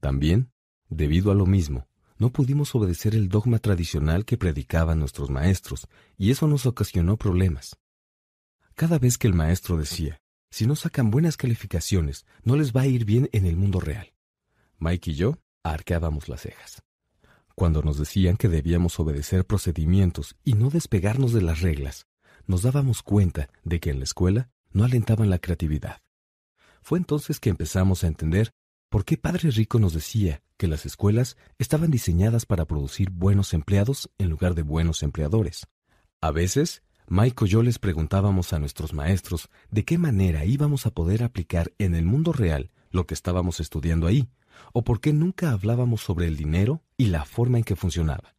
También, 0.00 0.50
debido 0.88 1.30
a 1.30 1.34
lo 1.34 1.44
mismo, 1.44 1.86
no 2.16 2.32
pudimos 2.32 2.74
obedecer 2.74 3.14
el 3.14 3.28
dogma 3.28 3.58
tradicional 3.58 4.24
que 4.24 4.38
predicaban 4.38 4.98
nuestros 4.98 5.28
maestros, 5.28 5.86
y 6.16 6.30
eso 6.30 6.48
nos 6.48 6.64
ocasionó 6.64 7.18
problemas. 7.18 7.76
Cada 8.74 8.98
vez 8.98 9.18
que 9.18 9.28
el 9.28 9.34
maestro 9.34 9.76
decía, 9.76 10.20
si 10.50 10.66
no 10.66 10.76
sacan 10.76 11.10
buenas 11.10 11.36
calificaciones, 11.36 12.24
no 12.42 12.56
les 12.56 12.72
va 12.72 12.82
a 12.82 12.86
ir 12.86 13.04
bien 13.04 13.28
en 13.32 13.44
el 13.44 13.56
mundo 13.56 13.80
real. 13.80 14.14
Mike 14.78 15.10
y 15.10 15.14
yo 15.14 15.38
arqueábamos 15.62 16.28
las 16.28 16.40
cejas. 16.40 16.87
Cuando 17.58 17.82
nos 17.82 17.98
decían 17.98 18.36
que 18.36 18.48
debíamos 18.48 19.00
obedecer 19.00 19.44
procedimientos 19.44 20.36
y 20.44 20.52
no 20.52 20.70
despegarnos 20.70 21.32
de 21.32 21.42
las 21.42 21.60
reglas, 21.60 22.06
nos 22.46 22.62
dábamos 22.62 23.02
cuenta 23.02 23.50
de 23.64 23.80
que 23.80 23.90
en 23.90 23.98
la 23.98 24.04
escuela 24.04 24.48
no 24.70 24.84
alentaban 24.84 25.28
la 25.28 25.40
creatividad. 25.40 26.00
Fue 26.82 27.00
entonces 27.00 27.40
que 27.40 27.50
empezamos 27.50 28.04
a 28.04 28.06
entender 28.06 28.52
por 28.88 29.04
qué 29.04 29.16
Padre 29.16 29.50
Rico 29.50 29.80
nos 29.80 29.92
decía 29.92 30.40
que 30.56 30.68
las 30.68 30.86
escuelas 30.86 31.36
estaban 31.58 31.90
diseñadas 31.90 32.46
para 32.46 32.64
producir 32.64 33.10
buenos 33.10 33.52
empleados 33.52 34.08
en 34.18 34.30
lugar 34.30 34.54
de 34.54 34.62
buenos 34.62 35.02
empleadores. 35.02 35.66
A 36.20 36.30
veces, 36.30 36.84
Mike 37.08 37.46
y 37.46 37.48
yo 37.48 37.64
les 37.64 37.80
preguntábamos 37.80 38.52
a 38.52 38.60
nuestros 38.60 38.94
maestros 38.94 39.48
de 39.72 39.84
qué 39.84 39.98
manera 39.98 40.44
íbamos 40.44 40.86
a 40.86 40.92
poder 40.92 41.24
aplicar 41.24 41.72
en 41.78 41.96
el 41.96 42.04
mundo 42.04 42.32
real 42.32 42.70
lo 42.92 43.08
que 43.08 43.14
estábamos 43.14 43.58
estudiando 43.58 44.06
ahí, 44.06 44.28
o 44.72 44.84
por 44.84 45.00
qué 45.00 45.12
nunca 45.12 45.50
hablábamos 45.50 46.02
sobre 46.02 46.28
el 46.28 46.36
dinero 46.36 46.84
y 46.98 47.06
la 47.06 47.24
forma 47.24 47.56
en 47.56 47.64
que 47.64 47.76
funcionaba. 47.76 48.36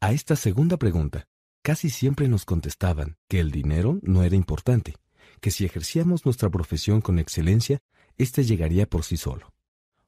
A 0.00 0.12
esta 0.12 0.36
segunda 0.36 0.76
pregunta, 0.76 1.26
casi 1.62 1.90
siempre 1.90 2.28
nos 2.28 2.44
contestaban 2.44 3.16
que 3.28 3.40
el 3.40 3.50
dinero 3.50 3.98
no 4.02 4.22
era 4.22 4.36
importante, 4.36 4.94
que 5.40 5.50
si 5.50 5.64
ejercíamos 5.64 6.24
nuestra 6.24 6.48
profesión 6.48 7.00
con 7.00 7.18
excelencia, 7.18 7.80
éste 8.18 8.44
llegaría 8.44 8.88
por 8.88 9.02
sí 9.02 9.16
solo. 9.16 9.52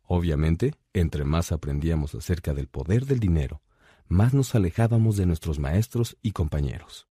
Obviamente, 0.02 0.74
entre 0.93 1.24
más 1.24 1.51
aprendíamos 1.51 2.14
acerca 2.14 2.55
del 2.55 2.68
poder 2.68 3.06
del 3.06 3.18
dinero, 3.18 3.62
más 4.06 4.35
nos 4.35 4.55
alejábamos 4.55 5.16
de 5.16 5.26
nuestros 5.26 5.59
maestros 5.59 6.16
y 6.22 6.31
compañeros. 6.31 7.09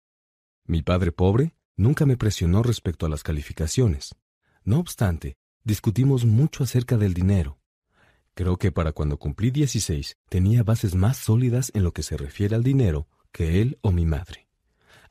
Mi 0.65 0.82
padre 0.82 1.11
pobre 1.11 1.56
Nunca 1.76 2.06
me 2.06 2.18
presionó 2.18 2.61
respecto 2.61 3.07
a 3.07 3.10
las 3.10 3.24
calificaciones. 3.24 4.15
No 4.64 4.80
obstante, 4.80 5.38
discutimos 5.64 6.24
mucho 6.24 6.64
acerca 6.64 6.98
del 6.98 7.15
dinero. 7.15 7.57
Creo 8.36 8.58
que 8.58 8.72
para 8.72 8.94
cuando 8.94 9.18
cumplí 9.18 9.52
16 9.52 10.18
tenía 10.28 10.64
bases 10.64 10.96
más 10.96 11.18
sólidas 11.18 11.72
en 11.76 11.84
lo 11.84 11.92
que 11.92 12.02
se 12.02 12.18
refiere 12.18 12.56
al 12.56 12.64
dinero 12.64 13.08
que 13.32 13.62
él 13.62 13.78
o 13.82 13.92
mi 13.92 14.06
madre. 14.06 14.48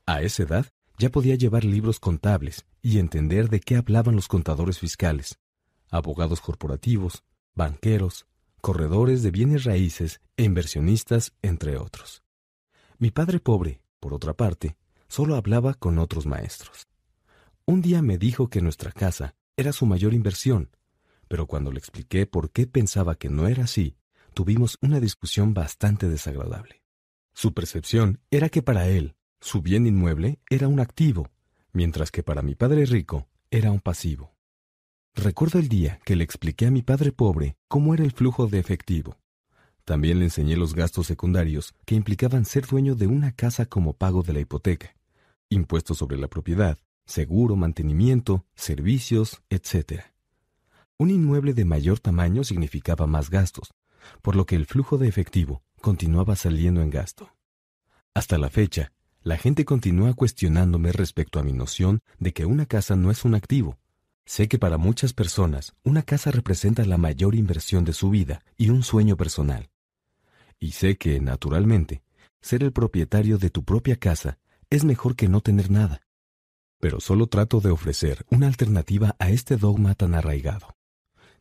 A 0.07 0.23
esa 0.23 0.43
edad 0.43 0.66
ya 0.99 1.11
podía 1.11 1.36
llevar 1.36 1.65
libros 1.65 2.01
contables 2.01 2.65
y 2.81 2.99
entender 2.99 3.49
de 3.49 3.61
qué 3.61 3.77
hablaban 3.77 4.16
los 4.16 4.27
contadores 4.27 4.78
fiscales, 4.78 5.39
abogados 5.90 6.40
corporativos, 6.40 7.23
banqueros, 7.55 8.27
corredores 8.61 9.23
de 9.23 9.31
bienes 9.31 9.65
raíces 9.65 10.20
e 10.36 10.44
inversionistas, 10.44 11.32
entre 11.43 11.77
otros. 11.77 12.23
Mi 12.99 13.11
padre 13.11 13.39
pobre, 13.39 13.82
por 14.01 14.15
otra 14.15 14.35
parte, 14.35 14.77
solo 15.09 15.36
hablaba 15.36 15.74
con 15.74 15.99
otros 15.99 16.27
maestros. 16.27 16.89
Un 17.66 17.82
día 17.82 18.03
me 18.03 18.19
dijo 18.19 18.49
que 18.49 18.62
nuestra 18.62 18.90
casa 18.90 19.35
era 19.57 19.73
su 19.73 19.86
mayor 19.86 20.15
inversión, 20.15 20.70
pero 21.32 21.46
cuando 21.46 21.72
le 21.72 21.78
expliqué 21.78 22.26
por 22.26 22.50
qué 22.50 22.66
pensaba 22.66 23.14
que 23.14 23.30
no 23.30 23.48
era 23.48 23.64
así, 23.64 23.96
tuvimos 24.34 24.76
una 24.82 25.00
discusión 25.00 25.54
bastante 25.54 26.06
desagradable. 26.10 26.82
Su 27.32 27.54
percepción 27.54 28.20
era 28.30 28.50
que 28.50 28.60
para 28.60 28.86
él, 28.86 29.14
su 29.40 29.62
bien 29.62 29.86
inmueble 29.86 30.40
era 30.50 30.68
un 30.68 30.78
activo, 30.78 31.30
mientras 31.72 32.10
que 32.10 32.22
para 32.22 32.42
mi 32.42 32.54
padre 32.54 32.84
rico 32.84 33.30
era 33.50 33.70
un 33.70 33.80
pasivo. 33.80 34.34
Recuerdo 35.14 35.59
el 35.59 35.70
día 35.70 36.00
que 36.04 36.16
le 36.16 36.24
expliqué 36.24 36.66
a 36.66 36.70
mi 36.70 36.82
padre 36.82 37.12
pobre 37.12 37.56
cómo 37.66 37.94
era 37.94 38.04
el 38.04 38.12
flujo 38.12 38.46
de 38.46 38.59
efectivo. 38.59 39.16
También 39.86 40.18
le 40.18 40.26
enseñé 40.26 40.59
los 40.59 40.74
gastos 40.74 41.06
secundarios 41.06 41.72
que 41.86 41.94
implicaban 41.94 42.44
ser 42.44 42.66
dueño 42.66 42.94
de 42.94 43.06
una 43.06 43.32
casa 43.32 43.64
como 43.64 43.94
pago 43.94 44.22
de 44.22 44.34
la 44.34 44.40
hipoteca, 44.40 44.96
impuestos 45.48 45.96
sobre 45.96 46.18
la 46.18 46.28
propiedad, 46.28 46.76
seguro, 47.06 47.56
mantenimiento, 47.56 48.44
servicios, 48.54 49.40
etc. 49.48 50.11
Un 51.02 51.10
inmueble 51.10 51.52
de 51.52 51.64
mayor 51.64 51.98
tamaño 51.98 52.44
significaba 52.44 53.08
más 53.08 53.28
gastos, 53.28 53.74
por 54.22 54.36
lo 54.36 54.46
que 54.46 54.54
el 54.54 54.66
flujo 54.66 54.98
de 54.98 55.08
efectivo 55.08 55.64
continuaba 55.80 56.36
saliendo 56.36 56.80
en 56.80 56.90
gasto. 56.90 57.34
Hasta 58.14 58.38
la 58.38 58.48
fecha, 58.50 58.92
la 59.20 59.36
gente 59.36 59.64
continúa 59.64 60.14
cuestionándome 60.14 60.92
respecto 60.92 61.40
a 61.40 61.42
mi 61.42 61.52
noción 61.52 62.02
de 62.20 62.32
que 62.32 62.46
una 62.46 62.66
casa 62.66 62.94
no 62.94 63.10
es 63.10 63.24
un 63.24 63.34
activo. 63.34 63.80
Sé 64.26 64.46
que 64.46 64.60
para 64.60 64.78
muchas 64.78 65.12
personas 65.12 65.74
una 65.82 66.02
casa 66.02 66.30
representa 66.30 66.84
la 66.84 66.98
mayor 66.98 67.34
inversión 67.34 67.84
de 67.84 67.94
su 67.94 68.08
vida 68.08 68.44
y 68.56 68.70
un 68.70 68.84
sueño 68.84 69.16
personal. 69.16 69.70
Y 70.60 70.70
sé 70.70 70.98
que, 70.98 71.18
naturalmente, 71.18 72.04
ser 72.40 72.62
el 72.62 72.72
propietario 72.72 73.38
de 73.38 73.50
tu 73.50 73.64
propia 73.64 73.96
casa 73.96 74.38
es 74.70 74.84
mejor 74.84 75.16
que 75.16 75.28
no 75.28 75.40
tener 75.40 75.68
nada. 75.68 76.00
Pero 76.78 77.00
solo 77.00 77.26
trato 77.26 77.58
de 77.58 77.72
ofrecer 77.72 78.24
una 78.30 78.46
alternativa 78.46 79.16
a 79.18 79.30
este 79.30 79.56
dogma 79.56 79.96
tan 79.96 80.14
arraigado. 80.14 80.76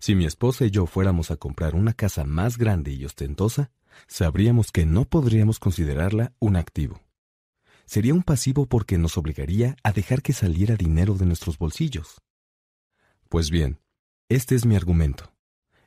Si 0.02 0.16
mi 0.16 0.26
esposa 0.26 0.66
y 0.66 0.72
yo 0.72 0.88
fuéramos 0.88 1.30
a 1.30 1.36
comprar 1.36 1.76
una 1.76 1.94
casa 1.94 2.24
más 2.24 2.58
grande 2.58 2.92
y 2.92 3.06
ostentosa, 3.06 3.70
sabríamos 4.08 4.72
que 4.72 4.84
no 4.84 5.06
podríamos 5.06 5.60
considerarla 5.60 6.34
un 6.40 6.56
activo. 6.56 7.00
Sería 7.86 8.16
un 8.16 8.24
pasivo 8.24 8.66
porque 8.66 8.98
nos 8.98 9.16
obligaría 9.20 9.76
a 9.84 9.92
dejar 9.92 10.24
que 10.24 10.34
saliera 10.34 10.76
dinero 10.76 11.14
de 11.14 11.28
nuestros 11.28 11.60
bolsillos. 11.60 12.20
Pues 13.30 13.52
bien, 13.52 13.80
este 14.28 14.56
es 14.56 14.66
mi 14.66 14.76
argumento. 14.76 15.36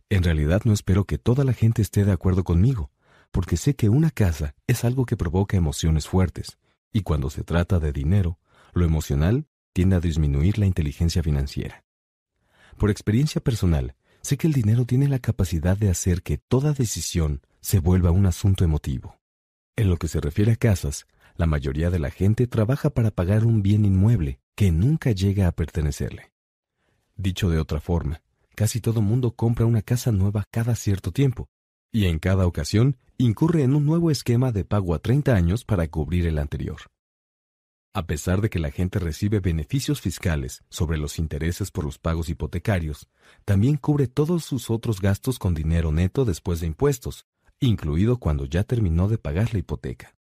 En 0.08 0.22
realidad 0.22 0.62
no 0.64 0.72
espero 0.72 1.06
que 1.06 1.18
toda 1.18 1.42
la 1.42 1.52
gente 1.52 1.82
esté 1.82 2.04
de 2.04 2.12
acuerdo 2.12 2.44
conmigo, 2.44 2.92
porque 3.32 3.56
sé 3.56 3.74
que 3.74 3.88
una 3.88 4.12
casa 4.12 4.54
es 4.68 4.84
algo 4.84 5.06
que 5.06 5.16
provoca 5.16 5.56
emociones 5.56 6.06
fuertes, 6.06 6.56
y 6.92 7.02
cuando 7.02 7.30
se 7.30 7.42
trata 7.42 7.80
de 7.80 7.90
dinero, 7.90 8.38
lo 8.74 8.84
emocional 8.84 9.48
tiende 9.72 9.96
a 9.96 10.00
disminuir 10.00 10.60
la 10.60 10.66
inteligencia 10.66 11.20
financiera. 11.20 11.84
Por 12.76 12.90
experiencia 12.90 13.40
personal, 13.40 13.96
sé 14.24 14.38
que 14.38 14.46
el 14.46 14.54
dinero 14.54 14.86
tiene 14.86 15.06
la 15.06 15.18
capacidad 15.18 15.76
de 15.76 15.90
hacer 15.90 16.22
que 16.22 16.38
toda 16.38 16.72
decisión 16.72 17.42
se 17.60 17.78
vuelva 17.78 18.10
un 18.10 18.24
asunto 18.24 18.64
emotivo. 18.64 19.18
En 19.76 19.90
lo 19.90 19.98
que 19.98 20.08
se 20.08 20.18
refiere 20.18 20.52
a 20.52 20.56
casas, 20.56 21.06
la 21.36 21.46
mayoría 21.46 21.90
de 21.90 21.98
la 21.98 22.10
gente 22.10 22.46
trabaja 22.46 22.88
para 22.88 23.10
pagar 23.10 23.44
un 23.44 23.62
bien 23.62 23.84
inmueble 23.84 24.40
que 24.54 24.72
nunca 24.72 25.10
llega 25.10 25.46
a 25.46 25.52
pertenecerle. 25.52 26.32
Dicho 27.16 27.50
de 27.50 27.58
otra 27.58 27.80
forma, 27.80 28.22
casi 28.54 28.80
todo 28.80 29.02
mundo 29.02 29.36
compra 29.36 29.66
una 29.66 29.82
casa 29.82 30.10
nueva 30.10 30.44
cada 30.50 30.74
cierto 30.74 31.12
tiempo, 31.12 31.48
y 31.92 32.06
en 32.06 32.18
cada 32.18 32.46
ocasión 32.46 32.96
incurre 33.18 33.62
en 33.62 33.74
un 33.74 33.84
nuevo 33.84 34.10
esquema 34.10 34.52
de 34.52 34.64
pago 34.64 34.94
a 34.94 35.00
30 35.00 35.34
años 35.34 35.64
para 35.64 35.86
cubrir 35.88 36.26
el 36.26 36.38
anterior. 36.38 36.80
A 37.96 38.08
pesar 38.08 38.40
de 38.40 38.50
que 38.50 38.58
la 38.58 38.72
gente 38.72 38.98
recibe 38.98 39.38
beneficios 39.38 40.00
fiscales 40.00 40.64
sobre 40.68 40.98
los 40.98 41.20
intereses 41.20 41.70
por 41.70 41.84
los 41.84 41.96
pagos 41.96 42.28
hipotecarios, 42.28 43.08
también 43.44 43.76
cubre 43.76 44.08
todos 44.08 44.44
sus 44.44 44.68
otros 44.68 45.00
gastos 45.00 45.38
con 45.38 45.54
dinero 45.54 45.92
neto 45.92 46.24
después 46.24 46.58
de 46.58 46.66
impuestos, 46.66 47.24
incluido 47.60 48.18
cuando 48.18 48.46
ya 48.46 48.64
terminó 48.64 49.06
de 49.06 49.16
pagar 49.16 49.52
la 49.52 49.60
hipoteca. 49.60 50.16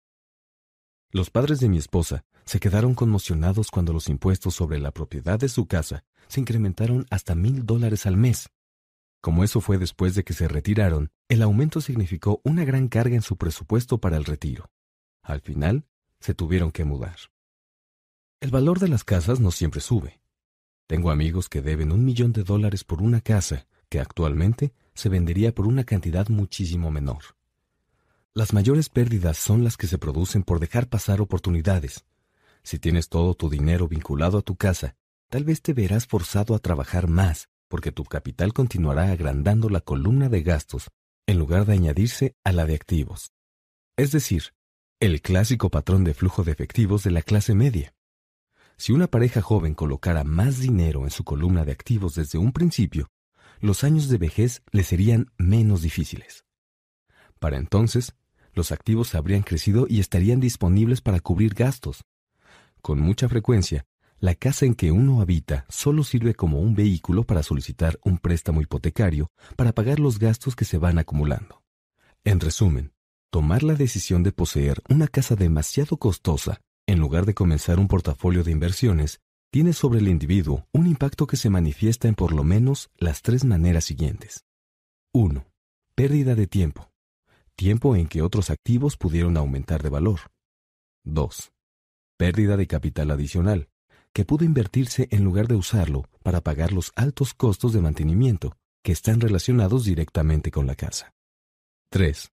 Los 1.12 1.30
padres 1.30 1.60
de 1.60 1.70
mi 1.70 1.78
esposa 1.78 2.26
se 2.44 2.60
quedaron 2.60 2.96
conmocionados 2.96 3.70
cuando 3.70 3.94
los 3.94 4.10
impuestos 4.10 4.56
sobre 4.56 4.80
la 4.80 4.90
propiedad 4.90 5.38
de 5.38 5.48
su 5.48 5.68
casa 5.68 6.04
se 6.28 6.40
incrementaron 6.40 7.06
hasta 7.12 7.36
mil 7.36 7.68
dólares 7.68 8.08
al 8.08 8.18
mes. 8.18 8.50
Como 9.22 9.44
eso 9.44 9.62
fue 9.62 9.78
después 9.78 10.16
de 10.16 10.24
que 10.24 10.34
se 10.34 10.48
retiraron, 10.48 11.12
el 11.28 11.44
aumento 11.44 11.82
significó 11.82 12.42
una 12.44 12.66
gran 12.66 12.88
carga 12.88 13.14
en 13.14 13.22
su 13.22 13.38
presupuesto 13.38 14.00
para 14.00 14.18
el 14.18 14.26
retiro. 14.26 14.72
Al 15.22 15.42
final, 15.42 15.86
se 16.20 16.34
tuvieron 16.34 16.72
que 16.72 16.84
mudar. 16.84 17.18
El 18.42 18.52
valor 18.52 18.80
de 18.80 18.88
las 18.88 19.04
casas 19.04 19.42
no 19.42 19.52
siempre 19.52 19.82
sube. 19.82 20.22
Tengo 20.88 21.12
amigos 21.12 21.50
que 21.50 21.62
deben 21.62 21.92
un 21.92 22.06
millón 22.06 22.32
de 22.32 22.44
dólares 22.44 22.86
por 22.86 23.02
una 23.02 23.20
casa 23.20 23.68
que 23.90 24.00
actualmente 24.00 24.74
se 24.94 25.10
vendería 25.10 25.54
por 25.54 25.68
una 25.68 25.84
cantidad 25.84 26.30
muchísimo 26.30 26.90
menor. 26.90 27.36
Las 28.34 28.54
mayores 28.54 28.88
pérdidas 28.88 29.38
son 29.38 29.66
las 29.66 29.76
que 29.76 29.88
se 29.88 29.98
producen 29.98 30.44
por 30.44 30.62
dejar 30.62 30.88
pasar 30.88 31.20
oportunidades. 31.20 32.06
Si 32.64 32.80
tienes 32.80 33.10
todo 33.10 33.34
tu 33.34 33.50
dinero 33.50 33.90
vinculado 33.90 34.38
a 34.38 34.42
tu 34.42 34.56
casa, 34.56 34.96
tal 35.28 35.44
vez 35.44 35.62
te 35.62 35.74
verás 35.74 36.08
forzado 36.08 36.56
a 36.56 36.60
trabajar 36.60 37.10
más, 37.10 37.50
porque 37.68 37.92
tu 37.92 38.06
capital 38.06 38.54
continuará 38.54 39.12
agrandando 39.12 39.68
la 39.68 39.82
columna 39.82 40.30
de 40.30 40.44
gastos 40.44 40.88
en 41.28 41.38
lugar 41.40 41.66
de 41.66 41.74
añadirse 41.74 42.36
a 42.46 42.54
la 42.54 42.66
de 42.66 42.76
activos. 42.76 43.34
Es 43.98 44.14
decir, 44.14 44.54
el 45.02 45.22
clásico 45.22 45.70
patrón 45.70 46.06
de 46.06 46.14
flujo 46.14 46.46
de 46.46 46.54
efectivos 46.54 47.04
de 47.04 47.12
la 47.12 47.22
clase 47.22 47.54
media. 47.54 47.94
Si 48.80 48.94
una 48.94 49.08
pareja 49.08 49.42
joven 49.42 49.74
colocara 49.74 50.24
más 50.24 50.60
dinero 50.60 51.04
en 51.04 51.10
su 51.10 51.26
columna 51.26 51.66
de 51.66 51.74
activos 51.74 52.16
desde 52.16 52.38
un 52.38 52.54
principio, 52.54 53.10
los 53.60 53.84
años 53.84 54.08
de 54.08 54.18
vejez 54.18 54.62
le 54.72 54.84
serían 54.84 55.34
menos 55.38 55.82
difíciles. 55.82 56.46
Para 57.40 57.58
entonces, 57.58 58.16
los 58.54 58.72
activos 58.72 59.16
habrían 59.16 59.44
crecido 59.44 59.86
y 59.90 60.00
estarían 60.00 60.40
disponibles 60.40 61.02
para 61.02 61.20
cubrir 61.20 61.56
gastos. 61.56 62.06
Con 62.82 63.02
mucha 63.02 63.28
frecuencia, 63.28 63.86
la 64.18 64.34
casa 64.34 64.66
en 64.66 64.76
que 64.76 64.94
uno 64.94 65.20
habita 65.20 65.66
solo 65.68 66.06
sirve 66.06 66.34
como 66.34 66.62
un 66.62 66.74
vehículo 66.74 67.26
para 67.26 67.44
solicitar 67.44 68.00
un 68.06 68.18
préstamo 68.18 68.62
hipotecario 68.62 69.30
para 69.58 69.74
pagar 69.74 70.00
los 70.00 70.20
gastos 70.20 70.56
que 70.56 70.64
se 70.64 70.78
van 70.78 71.00
acumulando. 71.00 71.64
En 72.24 72.40
resumen, 72.40 72.94
tomar 73.30 73.62
la 73.62 73.74
decisión 73.74 74.24
de 74.24 74.32
poseer 74.32 74.82
una 74.88 75.10
casa 75.10 75.36
demasiado 75.36 75.98
costosa 75.98 76.62
en 76.90 77.00
lugar 77.00 77.28
de 77.28 77.36
comenzar 77.36 77.78
un 77.78 77.88
portafolio 77.88 78.44
de 78.44 78.52
inversiones, 78.52 79.22
tiene 79.52 79.74
sobre 79.74 80.00
el 80.00 80.08
individuo 80.08 80.68
un 80.72 80.88
impacto 80.88 81.28
que 81.28 81.38
se 81.38 81.52
manifiesta 81.52 82.08
en 82.08 82.16
por 82.16 82.34
lo 82.34 82.44
menos 82.44 82.90
las 82.98 83.22
tres 83.22 83.46
maneras 83.46 83.84
siguientes. 83.84 84.44
1. 85.14 85.46
Pérdida 85.94 86.34
de 86.34 86.48
tiempo. 86.48 86.92
Tiempo 87.56 87.96
en 87.96 88.08
que 88.08 88.24
otros 88.24 88.50
activos 88.50 88.98
pudieron 88.98 89.38
aumentar 89.38 89.84
de 89.84 89.90
valor. 89.90 90.20
2. 91.04 91.52
Pérdida 92.18 92.58
de 92.58 92.66
capital 92.66 93.12
adicional, 93.12 93.70
que 94.12 94.26
pudo 94.26 94.44
invertirse 94.44 95.08
en 95.12 95.24
lugar 95.24 95.48
de 95.48 95.56
usarlo 95.56 96.10
para 96.24 96.42
pagar 96.42 96.72
los 96.72 96.92
altos 96.96 97.36
costos 97.36 97.72
de 97.72 97.82
mantenimiento 97.82 98.58
que 98.84 98.94
están 98.94 99.22
relacionados 99.22 99.86
directamente 99.86 100.50
con 100.50 100.66
la 100.66 100.74
casa. 100.74 101.14
3. 101.92 102.32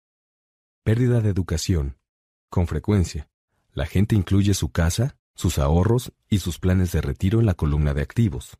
Pérdida 0.82 1.20
de 1.20 1.28
educación. 1.28 1.98
Con 2.48 2.66
frecuencia, 2.66 3.28
la 3.76 3.84
gente 3.84 4.16
incluye 4.16 4.54
su 4.54 4.70
casa, 4.70 5.18
sus 5.34 5.58
ahorros 5.58 6.10
y 6.30 6.38
sus 6.38 6.58
planes 6.58 6.92
de 6.92 7.02
retiro 7.02 7.40
en 7.40 7.46
la 7.46 7.52
columna 7.52 7.92
de 7.92 8.00
activos. 8.00 8.56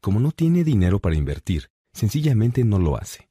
Como 0.00 0.18
no 0.18 0.32
tiene 0.32 0.64
dinero 0.64 0.98
para 0.98 1.14
invertir, 1.14 1.70
sencillamente 1.92 2.64
no 2.64 2.80
lo 2.80 2.96
hace. 2.96 3.30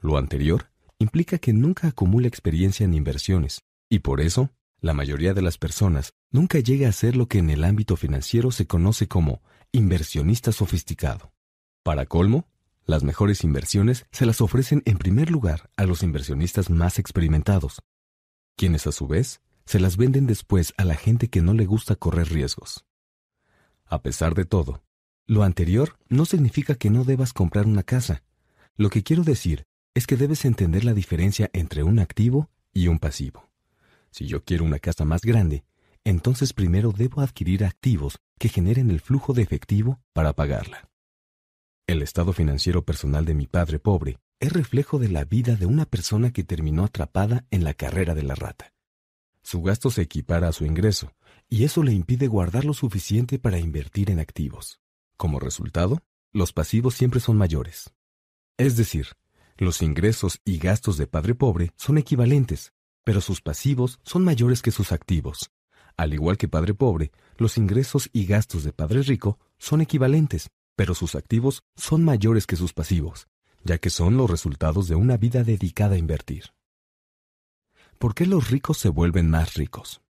Lo 0.00 0.16
anterior 0.16 0.70
implica 1.00 1.38
que 1.38 1.52
nunca 1.52 1.88
acumula 1.88 2.28
experiencia 2.28 2.84
en 2.84 2.94
inversiones, 2.94 3.62
y 3.90 3.98
por 3.98 4.20
eso, 4.20 4.50
la 4.78 4.94
mayoría 4.94 5.34
de 5.34 5.42
las 5.42 5.58
personas 5.58 6.14
nunca 6.30 6.60
llega 6.60 6.88
a 6.88 6.92
ser 6.92 7.16
lo 7.16 7.26
que 7.26 7.38
en 7.38 7.50
el 7.50 7.64
ámbito 7.64 7.96
financiero 7.96 8.52
se 8.52 8.68
conoce 8.68 9.08
como 9.08 9.42
inversionista 9.72 10.52
sofisticado. 10.52 11.32
Para 11.82 12.06
colmo, 12.06 12.46
las 12.84 13.02
mejores 13.02 13.42
inversiones 13.42 14.06
se 14.12 14.26
las 14.26 14.40
ofrecen 14.40 14.82
en 14.84 14.98
primer 14.98 15.28
lugar 15.28 15.70
a 15.76 15.86
los 15.86 16.04
inversionistas 16.04 16.70
más 16.70 17.00
experimentados, 17.00 17.82
quienes 18.56 18.86
a 18.86 18.92
su 18.92 19.08
vez 19.08 19.40
se 19.64 19.80
las 19.80 19.96
venden 19.96 20.26
después 20.26 20.74
a 20.76 20.84
la 20.84 20.94
gente 20.94 21.28
que 21.28 21.42
no 21.42 21.54
le 21.54 21.66
gusta 21.66 21.96
correr 21.96 22.28
riesgos. 22.28 22.84
A 23.86 24.02
pesar 24.02 24.34
de 24.34 24.44
todo, 24.44 24.82
lo 25.26 25.42
anterior 25.42 25.98
no 26.08 26.24
significa 26.24 26.74
que 26.74 26.90
no 26.90 27.04
debas 27.04 27.32
comprar 27.32 27.66
una 27.66 27.82
casa. 27.82 28.22
Lo 28.76 28.90
que 28.90 29.02
quiero 29.02 29.22
decir 29.22 29.66
es 29.94 30.06
que 30.06 30.16
debes 30.16 30.44
entender 30.44 30.84
la 30.84 30.94
diferencia 30.94 31.50
entre 31.52 31.82
un 31.82 31.98
activo 31.98 32.50
y 32.72 32.88
un 32.88 32.98
pasivo. 32.98 33.50
Si 34.10 34.26
yo 34.26 34.44
quiero 34.44 34.64
una 34.64 34.78
casa 34.78 35.04
más 35.04 35.22
grande, 35.22 35.64
entonces 36.04 36.52
primero 36.52 36.92
debo 36.92 37.20
adquirir 37.20 37.64
activos 37.64 38.18
que 38.38 38.48
generen 38.48 38.90
el 38.90 39.00
flujo 39.00 39.32
de 39.32 39.42
efectivo 39.42 40.00
para 40.12 40.32
pagarla. 40.32 40.88
El 41.86 42.02
estado 42.02 42.32
financiero 42.32 42.84
personal 42.84 43.24
de 43.24 43.34
mi 43.34 43.46
padre 43.46 43.78
pobre 43.78 44.18
es 44.40 44.52
reflejo 44.52 44.98
de 44.98 45.08
la 45.08 45.24
vida 45.24 45.56
de 45.56 45.66
una 45.66 45.84
persona 45.84 46.32
que 46.32 46.42
terminó 46.42 46.84
atrapada 46.84 47.44
en 47.50 47.64
la 47.64 47.74
carrera 47.74 48.14
de 48.14 48.22
la 48.22 48.34
rata. 48.34 48.72
Su 49.42 49.62
gasto 49.62 49.90
se 49.90 50.02
equipara 50.02 50.48
a 50.48 50.52
su 50.52 50.64
ingreso, 50.64 51.12
y 51.48 51.64
eso 51.64 51.82
le 51.82 51.92
impide 51.92 52.28
guardar 52.28 52.64
lo 52.64 52.74
suficiente 52.74 53.38
para 53.38 53.58
invertir 53.58 54.10
en 54.10 54.20
activos. 54.20 54.80
Como 55.16 55.38
resultado, 55.38 56.00
los 56.32 56.52
pasivos 56.52 56.94
siempre 56.94 57.20
son 57.20 57.36
mayores. 57.36 57.92
Es 58.56 58.76
decir, 58.76 59.08
los 59.58 59.82
ingresos 59.82 60.40
y 60.44 60.58
gastos 60.58 60.96
de 60.96 61.06
padre 61.06 61.34
pobre 61.34 61.72
son 61.76 61.98
equivalentes, 61.98 62.72
pero 63.04 63.20
sus 63.20 63.40
pasivos 63.40 64.00
son 64.02 64.24
mayores 64.24 64.62
que 64.62 64.70
sus 64.70 64.92
activos. 64.92 65.50
Al 65.96 66.14
igual 66.14 66.38
que 66.38 66.48
padre 66.48 66.74
pobre, 66.74 67.12
los 67.36 67.58
ingresos 67.58 68.08
y 68.12 68.26
gastos 68.26 68.64
de 68.64 68.72
padre 68.72 69.02
rico 69.02 69.38
son 69.58 69.80
equivalentes, 69.80 70.50
pero 70.76 70.94
sus 70.94 71.14
activos 71.14 71.64
son 71.76 72.04
mayores 72.04 72.46
que 72.46 72.56
sus 72.56 72.72
pasivos, 72.72 73.28
ya 73.62 73.78
que 73.78 73.90
son 73.90 74.16
los 74.16 74.30
resultados 74.30 74.88
de 74.88 74.94
una 74.94 75.16
vida 75.16 75.44
dedicada 75.44 75.96
a 75.96 75.98
invertir. 75.98 76.52
¿Por 78.02 78.16
qué 78.16 78.26
los 78.26 78.50
ricos 78.50 78.78
se 78.78 78.88
vuelven 78.88 79.30
más 79.30 79.54
ricos? 79.54 80.02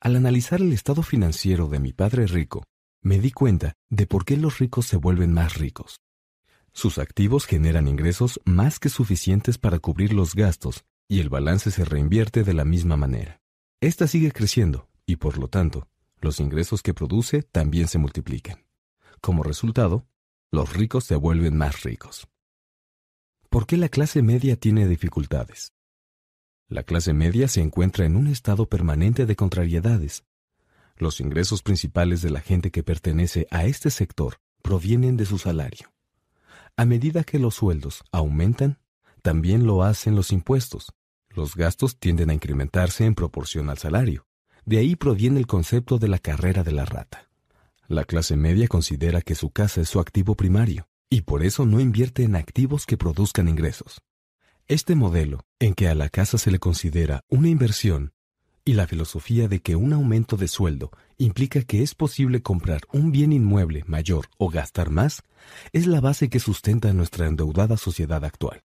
Al 0.00 0.14
analizar 0.14 0.60
el 0.60 0.72
estado 0.72 1.02
financiero 1.02 1.66
de 1.66 1.80
mi 1.80 1.92
padre 1.92 2.28
rico, 2.28 2.62
me 3.02 3.18
di 3.18 3.32
cuenta 3.32 3.74
de 3.90 4.06
por 4.06 4.24
qué 4.24 4.36
los 4.36 4.60
ricos 4.60 4.86
se 4.86 4.96
vuelven 4.96 5.32
más 5.32 5.54
ricos. 5.54 5.98
Sus 6.72 6.98
activos 6.98 7.46
generan 7.46 7.88
ingresos 7.88 8.40
más 8.44 8.78
que 8.78 8.90
suficientes 8.90 9.58
para 9.58 9.80
cubrir 9.80 10.12
los 10.12 10.36
gastos 10.36 10.84
y 11.08 11.18
el 11.18 11.30
balance 11.30 11.72
se 11.72 11.84
reinvierte 11.84 12.44
de 12.44 12.54
la 12.54 12.64
misma 12.64 12.96
manera. 12.96 13.40
Esta 13.80 14.06
sigue 14.06 14.30
creciendo 14.30 14.88
y 15.04 15.16
por 15.16 15.36
lo 15.36 15.48
tanto, 15.48 15.88
los 16.20 16.38
ingresos 16.38 16.80
que 16.80 16.94
produce 16.94 17.42
también 17.42 17.88
se 17.88 17.98
multiplican. 17.98 18.66
Como 19.20 19.42
resultado, 19.42 20.06
los 20.52 20.72
ricos 20.72 21.02
se 21.02 21.16
vuelven 21.16 21.56
más 21.56 21.82
ricos. 21.82 22.28
¿Por 23.50 23.66
qué 23.66 23.78
la 23.78 23.88
clase 23.88 24.22
media 24.22 24.54
tiene 24.54 24.86
dificultades? 24.86 25.73
La 26.68 26.82
clase 26.82 27.12
media 27.12 27.46
se 27.48 27.60
encuentra 27.60 28.06
en 28.06 28.16
un 28.16 28.26
estado 28.26 28.66
permanente 28.66 29.26
de 29.26 29.36
contrariedades. 29.36 30.24
Los 30.96 31.20
ingresos 31.20 31.62
principales 31.62 32.22
de 32.22 32.30
la 32.30 32.40
gente 32.40 32.70
que 32.70 32.82
pertenece 32.82 33.46
a 33.50 33.66
este 33.66 33.90
sector 33.90 34.38
provienen 34.62 35.16
de 35.16 35.26
su 35.26 35.38
salario. 35.38 35.92
A 36.76 36.86
medida 36.86 37.22
que 37.22 37.38
los 37.38 37.56
sueldos 37.56 38.02
aumentan, 38.12 38.78
también 39.22 39.66
lo 39.66 39.82
hacen 39.82 40.16
los 40.16 40.32
impuestos. 40.32 40.92
Los 41.28 41.54
gastos 41.54 41.98
tienden 41.98 42.30
a 42.30 42.34
incrementarse 42.34 43.04
en 43.04 43.14
proporción 43.14 43.68
al 43.68 43.78
salario. 43.78 44.26
De 44.64 44.78
ahí 44.78 44.96
proviene 44.96 45.40
el 45.40 45.46
concepto 45.46 45.98
de 45.98 46.08
la 46.08 46.18
carrera 46.18 46.62
de 46.62 46.72
la 46.72 46.86
rata. 46.86 47.28
La 47.86 48.04
clase 48.04 48.36
media 48.36 48.68
considera 48.68 49.20
que 49.20 49.34
su 49.34 49.50
casa 49.50 49.82
es 49.82 49.90
su 49.90 50.00
activo 50.00 50.34
primario 50.34 50.88
y 51.10 51.20
por 51.22 51.44
eso 51.44 51.66
no 51.66 51.80
invierte 51.80 52.22
en 52.22 52.34
activos 52.34 52.86
que 52.86 52.96
produzcan 52.96 53.48
ingresos. 53.48 54.00
Este 54.66 54.94
modelo, 54.94 55.44
en 55.58 55.74
que 55.74 55.88
a 55.88 55.94
la 55.94 56.08
casa 56.08 56.38
se 56.38 56.50
le 56.50 56.58
considera 56.58 57.20
una 57.28 57.50
inversión, 57.50 58.14
y 58.64 58.72
la 58.72 58.86
filosofía 58.86 59.46
de 59.46 59.60
que 59.60 59.76
un 59.76 59.92
aumento 59.92 60.38
de 60.38 60.48
sueldo 60.48 60.90
implica 61.18 61.60
que 61.60 61.82
es 61.82 61.94
posible 61.94 62.40
comprar 62.40 62.80
un 62.90 63.12
bien 63.12 63.34
inmueble 63.34 63.84
mayor 63.86 64.24
o 64.38 64.48
gastar 64.48 64.88
más, 64.88 65.20
es 65.74 65.86
la 65.86 66.00
base 66.00 66.30
que 66.30 66.40
sustenta 66.40 66.94
nuestra 66.94 67.26
endeudada 67.26 67.76
sociedad 67.76 68.24
actual. 68.24 68.62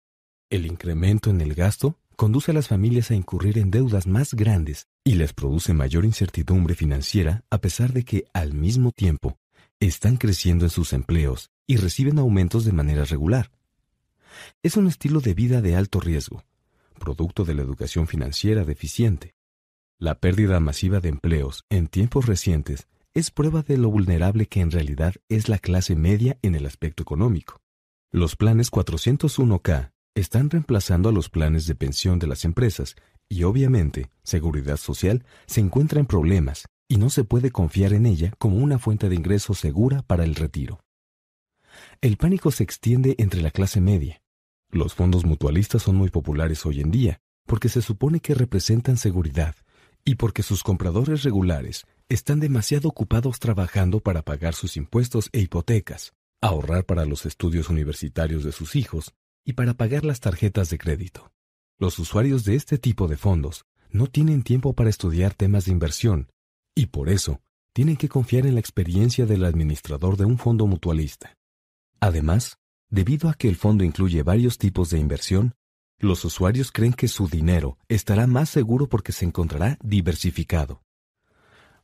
El 0.50 0.66
incremento 0.66 1.30
en 1.30 1.42
el 1.42 1.54
gasto 1.54 2.00
conduce 2.16 2.50
a 2.50 2.56
las 2.56 2.70
familias 2.70 3.12
a 3.12 3.16
incurrir 3.16 3.60
en 3.60 3.70
deudas 3.70 4.08
más 4.08 4.34
grandes 4.34 4.88
y 5.04 5.14
les 5.14 5.34
produce 5.34 5.76
mayor 5.76 6.06
incertidumbre 6.06 6.74
financiera 6.74 7.44
a 7.52 7.60
pesar 7.60 7.94
de 7.94 8.04
que, 8.04 8.26
al 8.34 8.56
mismo 8.56 8.94
tiempo, 8.94 9.38
están 9.80 10.18
creciendo 10.18 10.66
en 10.66 10.72
sus 10.72 10.92
empleos 10.92 11.52
y 11.68 11.78
reciben 11.78 12.18
aumentos 12.18 12.66
de 12.66 12.72
manera 12.72 13.06
regular. 13.06 13.52
Es 14.62 14.78
un 14.78 14.88
estilo 14.88 15.20
de 15.20 15.34
vida 15.34 15.62
de 15.62 15.76
alto 15.76 16.00
riesgo, 16.00 16.44
producto 17.00 17.46
de 17.46 17.54
la 17.54 17.62
educación 17.62 18.08
financiera 18.08 18.64
deficiente. 18.64 19.36
La 20.00 20.16
pérdida 20.16 20.60
masiva 20.60 21.00
de 21.00 21.10
empleos 21.10 21.66
en 21.70 21.88
tiempos 21.88 22.26
recientes 22.26 22.88
es 23.14 23.30
prueba 23.32 23.62
de 23.62 23.78
lo 23.78 23.90
vulnerable 23.90 24.48
que 24.48 24.62
en 24.62 24.72
realidad 24.72 25.16
es 25.30 25.50
la 25.50 25.60
clase 25.60 25.96
media 25.96 26.38
en 26.42 26.56
el 26.56 26.66
aspecto 26.66 27.04
económico. 27.04 27.62
Los 28.12 28.36
planes 28.36 28.72
401k 28.72 29.92
están 30.16 30.50
reemplazando 30.50 31.10
a 31.10 31.12
los 31.12 31.30
planes 31.30 31.66
de 31.68 31.76
pensión 31.76 32.20
de 32.20 32.28
las 32.28 32.46
empresas 32.46 32.96
y 33.30 33.44
obviamente 33.44 34.10
Seguridad 34.24 34.78
Social 34.78 35.26
se 35.46 35.62
encuentra 35.62 36.00
en 36.00 36.06
problemas 36.06 36.68
y 36.88 36.98
no 36.98 37.10
se 37.10 37.24
puede 37.24 37.52
confiar 37.52 37.94
en 37.94 38.06
ella 38.06 38.34
como 38.38 38.58
una 38.58 38.78
fuente 38.80 39.10
de 39.10 39.16
ingresos 39.16 39.60
segura 39.60 40.02
para 40.04 40.24
el 40.24 40.36
retiro. 40.36 40.80
El 42.02 42.18
pánico 42.18 42.52
se 42.52 42.64
extiende 42.64 43.16
entre 43.18 43.42
la 43.42 43.52
clase 43.52 43.82
media. 43.82 44.23
Los 44.74 44.96
fondos 44.96 45.24
mutualistas 45.24 45.84
son 45.84 45.96
muy 45.96 46.10
populares 46.10 46.66
hoy 46.66 46.82
en 46.82 46.90
día 46.90 47.20
porque 47.46 47.70
se 47.70 47.84
supone 47.84 48.20
que 48.20 48.34
representan 48.34 48.98
seguridad 48.98 49.56
y 50.04 50.16
porque 50.16 50.42
sus 50.42 50.64
compradores 50.64 51.22
regulares 51.22 51.86
están 52.10 52.40
demasiado 52.40 52.90
ocupados 52.90 53.38
trabajando 53.38 54.00
para 54.00 54.24
pagar 54.24 54.56
sus 54.56 54.76
impuestos 54.76 55.30
e 55.32 55.42
hipotecas, 55.42 56.14
ahorrar 56.42 56.86
para 56.86 57.06
los 57.06 57.28
estudios 57.28 57.70
universitarios 57.70 58.44
de 58.44 58.52
sus 58.52 58.76
hijos 58.76 59.14
y 59.46 59.54
para 59.54 59.76
pagar 59.76 60.06
las 60.06 60.20
tarjetas 60.20 60.72
de 60.72 60.80
crédito. 60.80 61.32
Los 61.78 62.00
usuarios 62.00 62.44
de 62.44 62.56
este 62.56 62.80
tipo 62.80 63.08
de 63.08 63.18
fondos 63.18 63.66
no 63.92 64.08
tienen 64.08 64.42
tiempo 64.42 64.74
para 64.74 64.90
estudiar 64.90 65.36
temas 65.36 65.66
de 65.66 65.72
inversión 65.72 66.32
y 66.74 66.88
por 66.88 67.10
eso 67.10 67.42
tienen 67.74 67.96
que 67.96 68.10
confiar 68.10 68.48
en 68.48 68.56
la 68.56 68.60
experiencia 68.60 69.28
del 69.28 69.46
administrador 69.46 70.18
de 70.18 70.26
un 70.26 70.40
fondo 70.40 70.66
mutualista. 70.66 71.38
Además, 72.00 72.58
debido 72.94 73.28
a 73.28 73.34
que 73.34 73.50
el 73.50 73.56
fondo 73.56 73.84
incluye 73.84 74.22
varios 74.22 74.60
tipos 74.60 74.92
de 74.92 75.00
inversión, 75.00 75.56
los 75.98 76.24
usuarios 76.26 76.72
creen 76.72 76.94
que 76.94 77.08
su 77.08 77.28
dinero 77.28 77.80
estará 77.88 78.28
más 78.28 78.50
seguro 78.50 78.88
porque 78.88 79.12
se 79.12 79.26
encontrará 79.26 79.80
diversificado. 79.82 80.84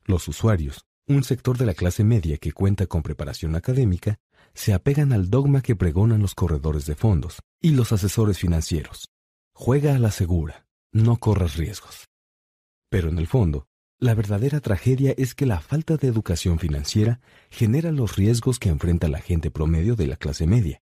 Los 0.06 0.28
usuarios, 0.28 0.86
un 1.08 1.24
sector 1.24 1.58
de 1.58 1.66
la 1.66 1.74
clase 1.74 2.04
media 2.04 2.38
que 2.38 2.52
cuenta 2.52 2.86
con 2.86 3.02
preparación 3.02 3.56
académica, 3.56 4.20
se 4.54 4.72
apegan 4.72 5.12
al 5.12 5.32
dogma 5.32 5.64
que 5.64 5.76
pregonan 5.76 6.22
los 6.22 6.36
corredores 6.36 6.86
de 6.86 6.94
fondos 6.94 7.40
y 7.60 7.72
los 7.72 7.92
asesores 7.92 8.38
financieros. 8.38 9.10
Juega 9.52 9.96
a 9.96 10.00
la 10.00 10.12
segura, 10.12 10.68
no 10.92 11.18
corras 11.18 11.56
riesgos. 11.56 12.08
Pero 12.88 13.10
en 13.10 13.18
el 13.18 13.26
fondo, 13.26 13.66
la 13.98 14.14
verdadera 14.14 14.60
tragedia 14.60 15.16
es 15.18 15.34
que 15.34 15.48
la 15.48 15.60
falta 15.60 15.98
de 15.98 16.08
educación 16.08 16.60
financiera 16.60 17.20
genera 17.50 17.92
los 17.92 18.16
riesgos 18.16 18.60
que 18.60 18.70
enfrenta 18.70 19.08
la 19.08 19.22
gente 19.22 19.50
promedio 19.50 19.96
de 19.96 20.06
la 20.06 20.16
clase 20.16 20.46
media. 20.46 20.84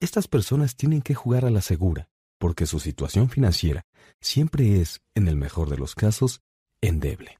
Estas 0.00 0.28
personas 0.28 0.76
tienen 0.76 1.02
que 1.02 1.14
jugar 1.14 1.44
a 1.44 1.50
la 1.50 1.60
segura, 1.60 2.08
porque 2.38 2.66
su 2.66 2.80
situación 2.80 3.30
financiera 3.30 3.84
siempre 4.20 4.80
es, 4.80 5.00
en 5.14 5.28
el 5.28 5.36
mejor 5.36 5.70
de 5.70 5.76
los 5.76 5.94
casos, 5.94 6.40
endeble. 6.80 7.38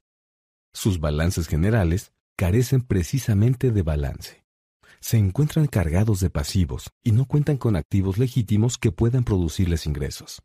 Sus 0.73 0.99
balances 0.99 1.47
generales 1.47 2.13
carecen 2.37 2.81
precisamente 2.81 3.71
de 3.71 3.81
balance 3.81 4.41
se 5.01 5.17
encuentran 5.17 5.65
cargados 5.65 6.19
de 6.19 6.29
pasivos 6.29 6.91
y 7.03 7.11
no 7.11 7.25
cuentan 7.25 7.57
con 7.57 7.75
activos 7.75 8.17
legítimos 8.17 8.77
que 8.77 8.91
puedan 8.91 9.23
producirles 9.23 9.87
ingresos. 9.87 10.43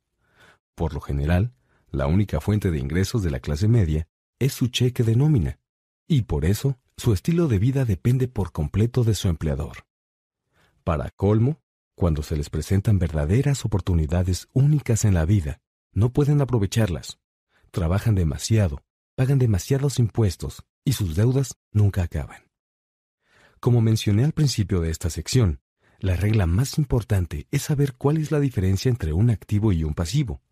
Por 0.75 0.95
lo 0.95 1.01
general, 1.01 1.55
la 1.91 2.07
única 2.07 2.41
fuente 2.41 2.71
de 2.71 2.79
ingresos 2.79 3.23
de 3.23 3.31
la 3.31 3.41
clase 3.41 3.69
media 3.69 4.09
es 4.39 4.55
su 4.55 4.69
cheque 4.69 5.03
de 5.03 5.15
nómina, 5.15 5.61
y 6.09 6.23
por 6.23 6.45
eso 6.45 6.79
su 6.97 7.13
estilo 7.13 7.49
de 7.49 7.59
vida 7.59 7.85
depende 7.85 8.29
por 8.29 8.51
completo 8.51 9.05
de 9.05 9.15
su 9.15 9.29
empleador. 9.29 9.87
Para 10.85 11.11
colmo, 11.11 11.61
cuando 11.97 12.23
se 12.23 12.37
les 12.37 12.51
presentan 12.51 12.99
verdaderas 12.99 13.65
oportunidades 13.65 14.49
únicas 14.53 15.07
en 15.07 15.15
la 15.15 15.25
vida, 15.25 15.61
no 15.93 16.13
pueden 16.13 16.43
aprovecharlas. 16.43 17.19
Trabajan 17.71 18.15
demasiado, 18.15 18.85
pagan 19.15 19.39
demasiados 19.39 19.99
impuestos 19.99 20.63
y 20.85 20.93
sus 20.93 21.17
deudas 21.17 21.57
nunca 21.73 22.03
acaban. 22.03 22.43
Como 23.61 23.81
mencioné 23.81 24.25
al 24.25 24.33
principio 24.33 24.83
de 24.83 24.91
esta 24.91 25.09
sección, 25.09 25.61
la 25.99 26.17
regla 26.17 26.47
más 26.47 26.77
importante 26.77 27.49
es 27.51 27.63
saber 27.63 27.95
cuál 27.95 28.19
es 28.19 28.31
la 28.31 28.41
diferencia 28.41 28.91
entre 28.91 29.15
un 29.15 29.31
activo 29.31 29.73
y 29.73 29.83
un 29.83 29.95
pasivo. 29.95 30.43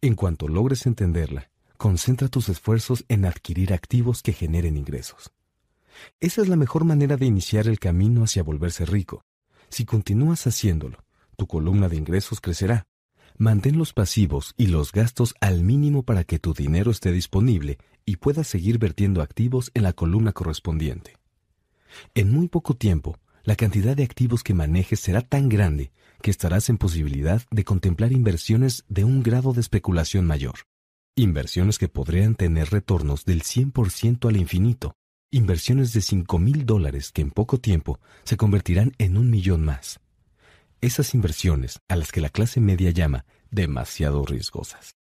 En 0.00 0.16
cuanto 0.16 0.48
logres 0.48 0.86
entenderla, 0.86 1.52
concentra 1.76 2.26
tus 2.26 2.48
esfuerzos 2.48 3.04
en 3.06 3.26
adquirir 3.26 3.72
activos 3.72 4.22
que 4.22 4.32
generen 4.32 4.76
ingresos. 4.76 5.30
Esa 6.18 6.42
es 6.42 6.48
la 6.48 6.56
mejor 6.56 6.84
manera 6.84 7.16
de 7.16 7.26
iniciar 7.26 7.68
el 7.68 7.78
camino 7.78 8.24
hacia 8.24 8.42
volverse 8.42 8.84
rico. 8.84 9.24
Si 9.70 9.84
continúas 9.84 10.46
haciéndolo, 10.46 10.98
tu 11.36 11.46
columna 11.46 11.88
de 11.88 11.96
ingresos 11.96 12.40
crecerá. 12.40 12.84
Mantén 13.38 13.78
los 13.78 13.92
pasivos 13.92 14.52
y 14.56 14.66
los 14.66 14.92
gastos 14.92 15.34
al 15.40 15.62
mínimo 15.62 16.02
para 16.02 16.24
que 16.24 16.38
tu 16.38 16.52
dinero 16.52 16.90
esté 16.90 17.12
disponible 17.12 17.78
y 18.04 18.16
puedas 18.16 18.48
seguir 18.48 18.78
vertiendo 18.78 19.22
activos 19.22 19.70
en 19.72 19.84
la 19.84 19.92
columna 19.92 20.32
correspondiente. 20.32 21.16
En 22.14 22.30
muy 22.30 22.48
poco 22.48 22.74
tiempo, 22.74 23.18
la 23.44 23.56
cantidad 23.56 23.96
de 23.96 24.04
activos 24.04 24.42
que 24.42 24.54
manejes 24.54 25.00
será 25.00 25.22
tan 25.22 25.48
grande 25.48 25.92
que 26.20 26.30
estarás 26.30 26.68
en 26.68 26.76
posibilidad 26.76 27.42
de 27.50 27.64
contemplar 27.64 28.12
inversiones 28.12 28.84
de 28.88 29.04
un 29.04 29.22
grado 29.22 29.52
de 29.52 29.60
especulación 29.60 30.26
mayor. 30.26 30.66
Inversiones 31.14 31.78
que 31.78 31.88
podrían 31.88 32.34
tener 32.34 32.70
retornos 32.70 33.24
del 33.24 33.42
100% 33.42 34.28
al 34.28 34.36
infinito. 34.36 34.94
Inversiones 35.32 35.92
de 35.92 36.00
5 36.00 36.40
mil 36.40 36.66
dólares 36.66 37.12
que 37.12 37.22
en 37.22 37.30
poco 37.30 37.60
tiempo 37.60 38.00
se 38.24 38.36
convertirán 38.36 38.94
en 38.98 39.16
un 39.16 39.30
millón 39.30 39.64
más. 39.64 40.00
Esas 40.80 41.14
inversiones 41.14 41.78
a 41.86 41.94
las 41.94 42.10
que 42.10 42.20
la 42.20 42.30
clase 42.30 42.60
media 42.60 42.90
llama 42.90 43.24
demasiado 43.52 44.24
riesgosas. 44.24 44.96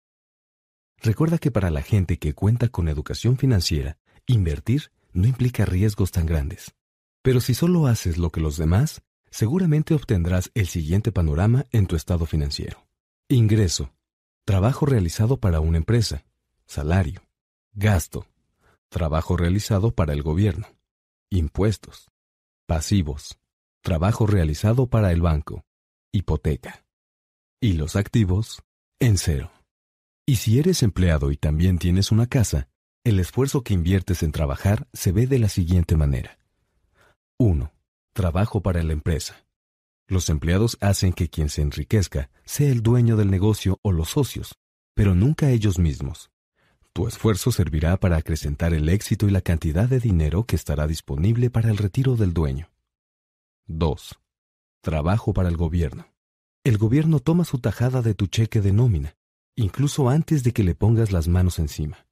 Recuerda 1.01 1.39
que 1.39 1.51
para 1.51 1.71
la 1.71 1.81
gente 1.81 2.19
que 2.19 2.35
cuenta 2.35 2.69
con 2.69 2.89
educación 2.89 3.39
financiera, 3.39 3.97
invertir 4.27 4.91
no 5.15 5.27
implica 5.27 5.65
riesgos 5.65 6.11
tan 6.11 6.27
grandes. 6.27 6.75
Pero 7.23 7.41
si 7.41 7.55
solo 7.55 7.87
haces 7.87 8.19
lo 8.19 8.31
que 8.31 8.43
los 8.43 8.59
demás, 8.59 9.01
seguramente 9.31 9.95
obtendrás 9.95 10.51
el 10.53 10.67
siguiente 10.67 11.11
panorama 11.11 11.65
en 11.73 11.87
tu 11.87 11.97
estado 11.97 12.27
financiero. 12.27 12.87
Ingreso. 13.29 13.95
Trabajo 14.45 14.85
realizado 14.85 15.39
para 15.39 15.61
una 15.61 15.79
empresa. 15.79 16.27
Salario. 16.67 17.23
Gasto. 17.73 18.27
Trabajo 18.91 19.37
realizado 19.37 19.91
para 19.91 20.15
el 20.15 20.23
gobierno. 20.23 20.67
Impuestos. 21.31 22.09
Pasivos. 22.67 23.39
Trabajo 23.83 24.27
realizado 24.27 24.87
para 24.87 25.13
el 25.13 25.21
banco. 25.21 25.65
Hipoteca. 26.11 26.87
Y 27.61 27.75
los 27.75 27.97
activos 27.97 28.63
en 28.99 29.19
cero. 29.19 29.53
Y 30.27 30.37
si 30.37 30.59
eres 30.59 30.83
empleado 30.83 31.31
y 31.33 31.37
también 31.37 31.79
tienes 31.79 32.13
una 32.13 32.27
casa, 32.27 32.71
el 33.05 33.21
esfuerzo 33.21 33.63
que 33.63 33.75
inviertes 33.75 34.23
en 34.23 34.33
trabajar 34.33 34.89
se 34.95 35.13
ve 35.13 35.27
de 35.27 35.39
la 35.39 35.51
siguiente 35.51 35.95
manera. 35.97 36.39
1. 37.39 37.71
Trabajo 38.15 38.63
para 38.63 38.83
la 38.83 38.95
empresa. 38.95 39.47
Los 40.07 40.31
empleados 40.31 40.79
hacen 40.81 41.13
que 41.13 41.29
quien 41.29 41.51
se 41.51 41.61
enriquezca 41.61 42.31
sea 42.47 42.71
el 42.71 42.83
dueño 42.83 43.17
del 43.17 43.31
negocio 43.31 43.79
o 43.83 43.93
los 43.93 44.09
socios, 44.11 44.55
pero 44.95 45.15
nunca 45.15 45.51
ellos 45.51 45.79
mismos. 45.79 46.31
Tu 46.99 47.07
esfuerzo 47.07 47.53
servirá 47.53 47.97
para 47.97 48.17
acrecentar 48.17 48.75
el 48.75 48.89
éxito 48.89 49.29
y 49.29 49.31
la 49.31 49.41
cantidad 49.41 49.89
de 49.89 50.01
dinero 50.01 50.47
que 50.47 50.57
estará 50.57 50.89
disponible 50.89 51.49
para 51.49 51.71
el 51.71 51.77
retiro 51.77 52.17
del 52.17 52.35
dueño. 52.35 52.73
2. 53.69 54.19
Trabajo 54.81 55.33
para 55.33 55.49
el 55.49 55.57
gobierno. 55.57 56.09
El 56.65 56.77
gobierno 56.77 57.21
toma 57.21 57.45
su 57.45 57.61
tajada 57.61 58.03
de 58.03 58.15
tu 58.15 58.27
cheque 58.27 58.61
de 58.61 58.73
nómina, 58.73 59.15
incluso 59.55 60.09
antes 60.09 60.43
de 60.43 60.51
que 60.51 60.65
le 60.65 60.75
pongas 60.75 61.13
las 61.13 61.29
manos 61.29 61.61
encima. 61.61 62.09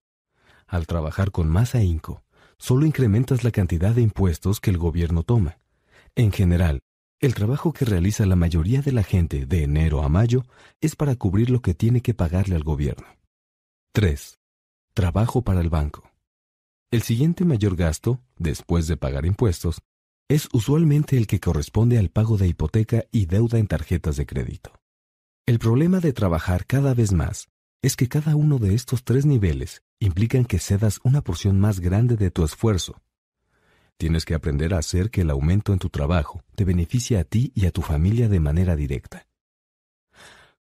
Al 0.68 0.86
trabajar 0.86 1.32
con 1.32 1.48
más 1.48 1.74
ahínco, 1.74 2.22
solo 2.56 2.86
incrementas 2.86 3.42
la 3.42 3.50
cantidad 3.50 3.92
de 3.92 4.02
impuestos 4.02 4.60
que 4.60 4.70
el 4.70 4.78
gobierno 4.78 5.24
toma. 5.24 5.58
En 6.14 6.30
general, 6.30 6.78
el 7.18 7.34
trabajo 7.34 7.72
que 7.72 7.86
realiza 7.86 8.24
la 8.24 8.36
mayoría 8.36 8.82
de 8.82 8.92
la 8.92 9.02
gente 9.02 9.46
de 9.46 9.64
enero 9.64 10.04
a 10.04 10.08
mayo 10.08 10.44
es 10.80 10.94
para 10.94 11.16
cubrir 11.16 11.50
lo 11.50 11.60
que 11.60 11.74
tiene 11.74 12.02
que 12.02 12.14
pagarle 12.14 12.54
al 12.54 12.62
gobierno. 12.62 13.08
3. 13.90 14.38
Trabajo 14.96 15.42
para 15.42 15.60
el 15.60 15.68
banco. 15.68 16.10
El 16.90 17.02
siguiente 17.02 17.44
mayor 17.44 17.76
gasto, 17.76 18.22
después 18.38 18.86
de 18.86 18.96
pagar 18.96 19.26
impuestos, 19.26 19.82
es 20.26 20.48
usualmente 20.54 21.18
el 21.18 21.26
que 21.26 21.38
corresponde 21.38 21.98
al 21.98 22.08
pago 22.08 22.38
de 22.38 22.48
hipoteca 22.48 23.04
y 23.12 23.26
deuda 23.26 23.58
en 23.58 23.66
tarjetas 23.66 24.16
de 24.16 24.24
crédito. 24.24 24.72
El 25.44 25.58
problema 25.58 26.00
de 26.00 26.14
trabajar 26.14 26.64
cada 26.64 26.94
vez 26.94 27.12
más 27.12 27.48
es 27.82 27.94
que 27.94 28.08
cada 28.08 28.36
uno 28.36 28.56
de 28.56 28.74
estos 28.74 29.04
tres 29.04 29.26
niveles 29.26 29.82
implican 30.00 30.46
que 30.46 30.58
cedas 30.58 30.98
una 31.04 31.20
porción 31.20 31.60
más 31.60 31.80
grande 31.80 32.16
de 32.16 32.30
tu 32.30 32.42
esfuerzo. 32.42 33.02
Tienes 33.98 34.24
que 34.24 34.32
aprender 34.32 34.72
a 34.72 34.78
hacer 34.78 35.10
que 35.10 35.20
el 35.20 35.28
aumento 35.28 35.74
en 35.74 35.78
tu 35.78 35.90
trabajo 35.90 36.42
te 36.54 36.64
beneficie 36.64 37.18
a 37.18 37.24
ti 37.24 37.52
y 37.54 37.66
a 37.66 37.70
tu 37.70 37.82
familia 37.82 38.30
de 38.30 38.40
manera 38.40 38.76
directa. 38.76 39.26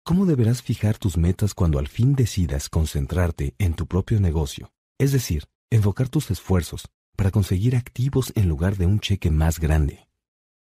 ¿Cómo 0.03 0.27
deberás 0.27 0.63
fijar 0.63 0.99
tus 0.99 1.17
metas 1.17 1.55
cuando 1.55 1.79
al 1.79 1.87
fin 1.87 2.15
decidas 2.15 2.69
concentrarte 2.69 3.55
en 3.59 3.75
tu 3.75 3.87
propio 3.87 4.19
negocio? 4.21 4.73
Es 4.99 5.13
decir, 5.13 5.45
enfocar 5.71 6.09
tus 6.09 6.31
esfuerzos 6.31 6.89
para 7.17 7.31
conseguir 7.31 7.77
activos 7.77 8.33
en 8.35 8.49
lugar 8.49 8.77
de 8.77 8.87
un 8.87 9.01
cheque 9.01 9.31
más 9.31 9.61
grande. 9.61 10.09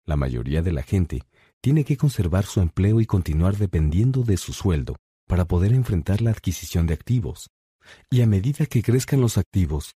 La 0.06 0.16
mayoría 0.16 0.62
de 0.62 0.72
la 0.72 0.82
gente 0.82 1.24
tiene 1.62 1.86
que 1.86 1.96
conservar 1.96 2.46
su 2.46 2.60
empleo 2.60 3.00
y 3.00 3.06
continuar 3.06 3.58
dependiendo 3.58 4.24
de 4.24 4.38
su 4.38 4.52
sueldo 4.52 4.96
para 5.28 5.46
poder 5.46 5.74
enfrentar 5.74 6.22
la 6.22 6.32
adquisición 6.32 6.88
de 6.88 6.96
activos. 6.96 7.50
Y 8.10 8.22
a 8.22 8.28
medida 8.28 8.66
que 8.66 8.82
crezcan 8.82 9.22
los 9.22 9.38
activos, 9.38 9.96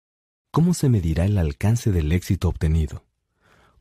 ¿cómo 0.51 0.75
se 0.75 0.89
medirá 0.89 1.25
el 1.25 1.39
alcance 1.39 1.93
del 1.93 2.11
éxito 2.11 2.49
obtenido? 2.49 3.07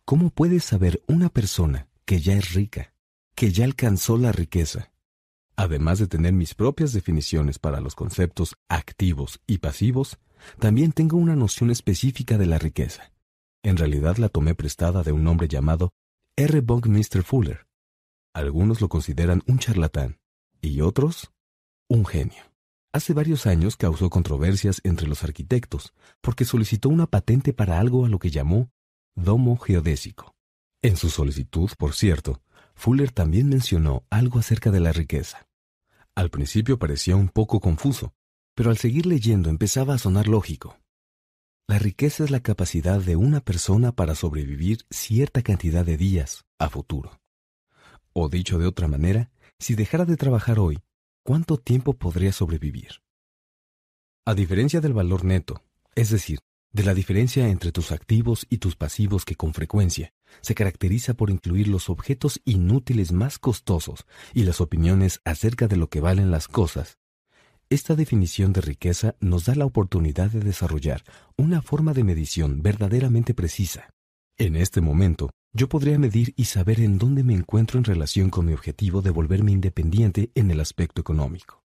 ¿Cómo 0.06 0.30
puede 0.30 0.59
saber 0.59 1.01
una 1.07 1.30
persona 1.30 1.88
que 2.06 2.22
ya 2.22 2.33
es 2.33 2.53
rica, 2.53 2.93
que 3.35 3.51
ya 3.51 3.65
alcanzó 3.65 4.17
la 4.17 4.32
riqueza? 4.32 4.91
Además 5.59 5.99
de 5.99 6.07
tener 6.07 6.31
mis 6.31 6.55
propias 6.55 6.93
definiciones 6.93 7.59
para 7.59 7.81
los 7.81 7.93
conceptos 7.93 8.55
activos 8.69 9.41
y 9.45 9.57
pasivos, 9.57 10.17
también 10.57 10.93
tengo 10.93 11.17
una 11.17 11.35
noción 11.35 11.69
específica 11.69 12.38
de 12.38 12.45
la 12.45 12.59
riqueza. 12.59 13.11
En 13.61 13.75
realidad 13.75 14.15
la 14.15 14.29
tomé 14.29 14.55
prestada 14.55 15.03
de 15.03 15.11
un 15.11 15.27
hombre 15.27 15.49
llamado 15.49 15.91
R. 16.38 16.61
Buckminster 16.61 17.23
Fuller. 17.23 17.67
Algunos 18.33 18.79
lo 18.79 18.88
consideran 18.88 19.43
un 19.47 19.59
charlatán 19.59 20.21
y 20.61 20.79
otros 20.79 21.29
un 21.89 22.05
genio. 22.05 22.41
Hace 22.93 23.13
varios 23.13 23.45
años 23.45 23.75
causó 23.75 24.09
controversias 24.09 24.79
entre 24.85 25.09
los 25.09 25.25
arquitectos 25.25 25.93
porque 26.21 26.45
solicitó 26.45 26.88
una 26.88 27.05
patente 27.05 27.51
para 27.51 27.81
algo 27.81 28.05
a 28.05 28.07
lo 28.07 28.17
que 28.17 28.29
llamó 28.29 28.71
domo 29.13 29.57
geodésico. 29.57 30.33
En 30.81 30.95
su 30.95 31.09
solicitud, 31.09 31.69
por 31.77 31.95
cierto, 31.95 32.41
Fuller 32.75 33.11
también 33.11 33.49
mencionó 33.49 34.05
algo 34.09 34.39
acerca 34.39 34.71
de 34.71 34.79
la 34.79 34.93
riqueza. 34.93 35.48
Al 36.19 36.30
principio 36.30 36.77
parecía 36.77 37.15
un 37.15 37.30
poco 37.30 37.61
confuso, 37.61 38.14
pero 38.53 38.72
al 38.72 38.77
seguir 38.77 39.06
leyendo 39.06 39.49
empezaba 39.49 39.93
a 39.93 39.98
sonar 39.98 40.27
lógico. 40.27 40.77
La 41.65 41.80
riqueza 41.80 42.25
es 42.25 42.30
la 42.30 42.41
capacidad 42.41 42.99
de 42.99 43.15
una 43.15 43.39
persona 43.39 43.93
para 43.93 44.15
sobrevivir 44.15 44.80
cierta 44.89 45.41
cantidad 45.43 45.85
de 45.85 45.95
días 45.95 46.43
a 46.59 46.69
futuro. 46.69 47.22
O 48.11 48.27
dicho 48.27 48.59
de 48.59 48.67
otra 48.67 48.89
manera, 48.89 49.31
si 49.59 49.75
dejara 49.75 50.03
de 50.03 50.17
trabajar 50.17 50.59
hoy, 50.59 50.80
¿cuánto 51.23 51.56
tiempo 51.56 51.93
podría 51.93 52.33
sobrevivir? 52.33 53.01
A 54.25 54.33
diferencia 54.33 54.81
del 54.81 54.91
valor 54.91 55.23
neto, 55.23 55.64
es 55.95 56.09
decir, 56.09 56.39
de 56.72 56.83
la 56.83 56.93
diferencia 56.93 57.49
entre 57.49 57.72
tus 57.72 57.91
activos 57.91 58.45
y 58.49 58.59
tus 58.59 58.75
pasivos 58.75 59.25
que 59.25 59.35
con 59.35 59.53
frecuencia 59.53 60.14
se 60.41 60.56
caracteriza 60.56 61.14
por 61.15 61.30
incluir 61.30 61.67
los 61.67 61.89
objetos 61.89 62.41
inútiles 62.45 63.11
más 63.11 63.39
costosos 63.39 64.06
y 64.33 64.43
las 64.43 64.61
opiniones 64.61 65.22
acerca 65.25 65.67
de 65.67 65.77
lo 65.77 65.89
que 65.89 66.01
valen 66.01 66.30
las 66.31 66.48
cosas, 66.48 66.99
esta 67.72 67.95
definición 67.95 68.51
de 68.51 68.61
riqueza 68.61 69.15
nos 69.19 69.45
da 69.45 69.53
la 69.53 69.65
oportunidad 69.65 70.31
de 70.31 70.39
desarrollar 70.39 71.03
una 71.38 71.61
forma 71.61 71.93
de 71.93 72.03
medición 72.03 72.64
verdaderamente 72.64 73.35
precisa. 73.35 73.91
En 74.39 74.56
este 74.56 74.81
momento, 74.81 75.30
yo 75.53 75.69
podría 75.69 75.99
medir 75.99 76.33
y 76.35 76.45
saber 76.45 76.80
en 76.80 76.98
dónde 76.98 77.23
me 77.23 77.35
encuentro 77.35 77.77
en 77.77 77.83
relación 77.83 78.31
con 78.31 78.48
mi 78.48 78.53
objetivo 78.53 79.03
de 79.03 79.11
volverme 79.11 79.51
independiente 79.51 80.31
en 80.33 80.49
el 80.49 80.61
aspecto 80.61 80.99
económico. 80.99 81.64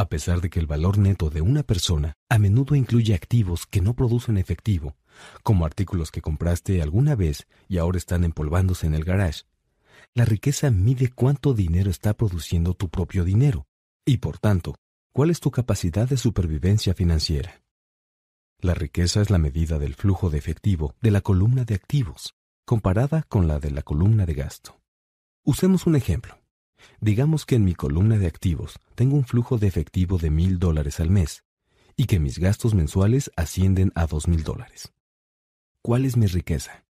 A 0.00 0.08
pesar 0.08 0.40
de 0.40 0.48
que 0.48 0.58
el 0.58 0.66
valor 0.66 0.96
neto 0.96 1.28
de 1.28 1.42
una 1.42 1.62
persona 1.62 2.14
a 2.30 2.38
menudo 2.38 2.74
incluye 2.74 3.12
activos 3.12 3.66
que 3.66 3.82
no 3.82 3.92
producen 3.92 4.38
efectivo, 4.38 4.96
como 5.42 5.66
artículos 5.66 6.10
que 6.10 6.22
compraste 6.22 6.80
alguna 6.80 7.14
vez 7.14 7.46
y 7.68 7.76
ahora 7.76 7.98
están 7.98 8.24
empolvándose 8.24 8.86
en 8.86 8.94
el 8.94 9.04
garage, 9.04 9.42
la 10.14 10.24
riqueza 10.24 10.70
mide 10.70 11.10
cuánto 11.10 11.52
dinero 11.52 11.90
está 11.90 12.14
produciendo 12.14 12.72
tu 12.72 12.88
propio 12.88 13.26
dinero, 13.26 13.66
y 14.06 14.16
por 14.16 14.38
tanto, 14.38 14.74
cuál 15.12 15.28
es 15.28 15.38
tu 15.38 15.50
capacidad 15.50 16.08
de 16.08 16.16
supervivencia 16.16 16.94
financiera. 16.94 17.60
La 18.58 18.72
riqueza 18.72 19.20
es 19.20 19.28
la 19.28 19.36
medida 19.36 19.78
del 19.78 19.94
flujo 19.94 20.30
de 20.30 20.38
efectivo 20.38 20.94
de 21.02 21.10
la 21.10 21.20
columna 21.20 21.64
de 21.66 21.74
activos, 21.74 22.34
comparada 22.64 23.24
con 23.28 23.46
la 23.46 23.60
de 23.60 23.70
la 23.70 23.82
columna 23.82 24.24
de 24.24 24.32
gasto. 24.32 24.80
Usemos 25.44 25.86
un 25.86 25.94
ejemplo. 25.94 26.39
Digamos 27.00 27.46
que 27.46 27.56
en 27.56 27.64
mi 27.64 27.74
columna 27.74 28.18
de 28.18 28.26
activos 28.26 28.78
tengo 28.94 29.16
un 29.16 29.24
flujo 29.24 29.58
de 29.58 29.66
efectivo 29.66 30.18
de 30.18 30.30
mil 30.30 30.58
dólares 30.58 31.00
al 31.00 31.10
mes 31.10 31.44
y 31.96 32.06
que 32.06 32.18
mis 32.18 32.38
gastos 32.38 32.74
mensuales 32.74 33.30
ascienden 33.36 33.92
a 33.94 34.06
dos 34.06 34.28
mil 34.28 34.42
dólares. 34.42 34.92
¿Cuál 35.82 36.04
es 36.04 36.16
mi 36.16 36.26
riqueza? 36.26 36.84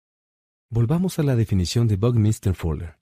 Volvamos 0.68 1.18
a 1.18 1.22
la 1.22 1.36
definición 1.36 1.88
de 1.88 1.96
Buckminster 1.96 2.54
Fuller. 2.54 2.98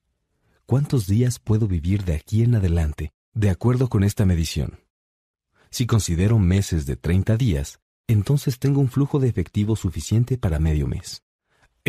¿Cuántos 0.65 1.07
días 1.07 1.39
puedo 1.39 1.67
vivir 1.67 2.03
de 2.05 2.13
aquí 2.13 2.43
en 2.43 2.55
adelante 2.55 3.11
de 3.33 3.49
acuerdo 3.49 3.89
con 3.89 4.03
esta 4.03 4.25
medición? 4.25 4.79
Si 5.69 5.85
considero 5.85 6.39
meses 6.39 6.85
de 6.85 6.95
30 6.95 7.37
días, 7.37 7.79
entonces 8.07 8.57
tengo 8.57 8.81
un 8.81 8.89
flujo 8.89 9.19
de 9.19 9.29
efectivo 9.29 9.75
suficiente 9.75 10.37
para 10.37 10.59
medio 10.59 10.87
mes. 10.87 11.23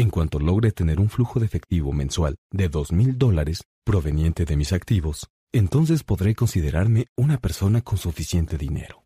En 0.00 0.08
cuanto 0.08 0.38
logre 0.38 0.72
tener 0.72 0.98
un 0.98 1.10
flujo 1.10 1.40
de 1.40 1.44
efectivo 1.44 1.92
mensual 1.92 2.36
de 2.50 2.70
dos 2.70 2.90
mil 2.90 3.18
dólares 3.18 3.64
proveniente 3.84 4.46
de 4.46 4.56
mis 4.56 4.72
activos, 4.72 5.28
entonces 5.52 6.04
podré 6.04 6.34
considerarme 6.34 7.08
una 7.18 7.36
persona 7.36 7.82
con 7.82 7.98
suficiente 7.98 8.56
dinero. 8.56 9.04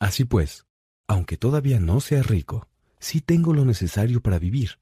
Así 0.00 0.24
pues, 0.24 0.64
aunque 1.06 1.36
todavía 1.36 1.78
no 1.78 2.00
sea 2.00 2.22
rico, 2.22 2.70
sí 2.98 3.20
tengo 3.20 3.52
lo 3.52 3.66
necesario 3.66 4.22
para 4.22 4.38
vivir, 4.38 4.78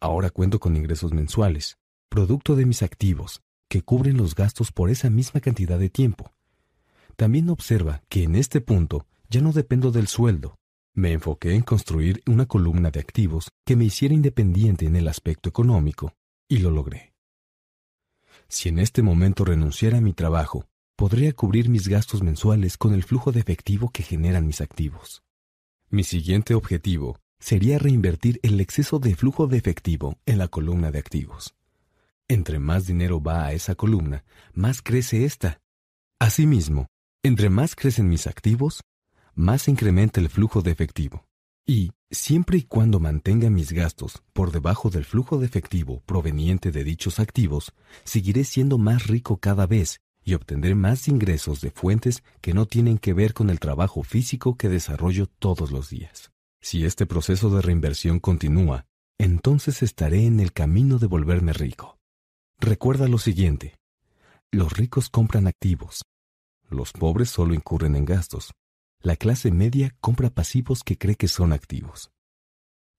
Ahora 0.00 0.30
cuento 0.30 0.58
con 0.58 0.74
ingresos 0.74 1.12
mensuales, 1.12 1.76
producto 2.08 2.56
de 2.56 2.64
mis 2.64 2.82
activos, 2.82 3.42
que 3.68 3.82
cubren 3.82 4.16
los 4.16 4.34
gastos 4.34 4.72
por 4.72 4.88
esa 4.88 5.10
misma 5.10 5.42
cantidad 5.42 5.78
de 5.78 5.90
tiempo. 5.90 6.32
También 7.16 7.50
observa 7.50 8.00
que 8.08 8.22
en 8.22 8.36
este 8.36 8.62
punto 8.62 9.06
ya 9.28 9.42
no 9.42 9.52
dependo 9.52 9.90
del 9.90 10.08
sueldo. 10.08 10.56
Me 10.96 11.12
enfoqué 11.12 11.54
en 11.54 11.62
construir 11.62 12.22
una 12.26 12.46
columna 12.46 12.92
de 12.92 13.00
activos 13.00 13.50
que 13.66 13.74
me 13.74 13.84
hiciera 13.84 14.14
independiente 14.14 14.86
en 14.86 14.94
el 14.94 15.08
aspecto 15.08 15.48
económico, 15.48 16.14
y 16.48 16.58
lo 16.58 16.70
logré. 16.70 17.14
Si 18.48 18.68
en 18.68 18.78
este 18.78 19.02
momento 19.02 19.44
renunciara 19.44 19.98
a 19.98 20.00
mi 20.00 20.12
trabajo, 20.12 20.66
podría 20.94 21.32
cubrir 21.32 21.68
mis 21.68 21.88
gastos 21.88 22.22
mensuales 22.22 22.76
con 22.76 22.94
el 22.94 23.02
flujo 23.02 23.32
de 23.32 23.40
efectivo 23.40 23.90
que 23.90 24.04
generan 24.04 24.46
mis 24.46 24.60
activos. 24.60 25.24
Mi 25.90 26.04
siguiente 26.04 26.54
objetivo 26.54 27.18
sería 27.40 27.80
reinvertir 27.80 28.38
el 28.44 28.60
exceso 28.60 29.00
de 29.00 29.16
flujo 29.16 29.48
de 29.48 29.58
efectivo 29.58 30.18
en 30.26 30.38
la 30.38 30.46
columna 30.46 30.92
de 30.92 31.00
activos. 31.00 31.56
Entre 32.28 32.60
más 32.60 32.86
dinero 32.86 33.20
va 33.20 33.46
a 33.46 33.52
esa 33.52 33.74
columna, 33.74 34.24
más 34.52 34.80
crece 34.80 35.24
esta. 35.24 35.60
Asimismo, 36.20 36.86
entre 37.24 37.50
más 37.50 37.74
crecen 37.74 38.08
mis 38.08 38.28
activos, 38.28 38.82
más 39.34 39.68
incrementa 39.68 40.20
el 40.20 40.28
flujo 40.28 40.62
de 40.62 40.70
efectivo. 40.70 41.26
Y, 41.66 41.92
siempre 42.10 42.58
y 42.58 42.62
cuando 42.62 43.00
mantenga 43.00 43.50
mis 43.50 43.72
gastos 43.72 44.22
por 44.32 44.52
debajo 44.52 44.90
del 44.90 45.04
flujo 45.04 45.38
de 45.38 45.46
efectivo 45.46 46.02
proveniente 46.06 46.70
de 46.70 46.84
dichos 46.84 47.18
activos, 47.18 47.72
seguiré 48.04 48.44
siendo 48.44 48.78
más 48.78 49.06
rico 49.06 49.38
cada 49.38 49.66
vez 49.66 50.00
y 50.24 50.34
obtendré 50.34 50.74
más 50.74 51.08
ingresos 51.08 51.60
de 51.60 51.70
fuentes 51.70 52.22
que 52.40 52.54
no 52.54 52.66
tienen 52.66 52.98
que 52.98 53.12
ver 53.12 53.34
con 53.34 53.50
el 53.50 53.60
trabajo 53.60 54.02
físico 54.02 54.56
que 54.56 54.68
desarrollo 54.68 55.26
todos 55.26 55.70
los 55.70 55.90
días. 55.90 56.30
Si 56.60 56.84
este 56.84 57.06
proceso 57.06 57.50
de 57.50 57.60
reinversión 57.60 58.20
continúa, 58.20 58.86
entonces 59.18 59.82
estaré 59.82 60.24
en 60.24 60.40
el 60.40 60.52
camino 60.52 60.98
de 60.98 61.06
volverme 61.06 61.52
rico. 61.52 61.98
Recuerda 62.58 63.06
lo 63.08 63.18
siguiente. 63.18 63.78
Los 64.50 64.72
ricos 64.72 65.10
compran 65.10 65.46
activos. 65.46 66.04
Los 66.70 66.92
pobres 66.92 67.28
solo 67.28 67.54
incurren 67.54 67.96
en 67.96 68.04
gastos. 68.04 68.52
La 69.04 69.16
clase 69.16 69.50
media 69.50 69.94
compra 70.00 70.30
pasivos 70.30 70.82
que 70.82 70.96
cree 70.96 71.14
que 71.14 71.28
son 71.28 71.52
activos. 71.52 72.10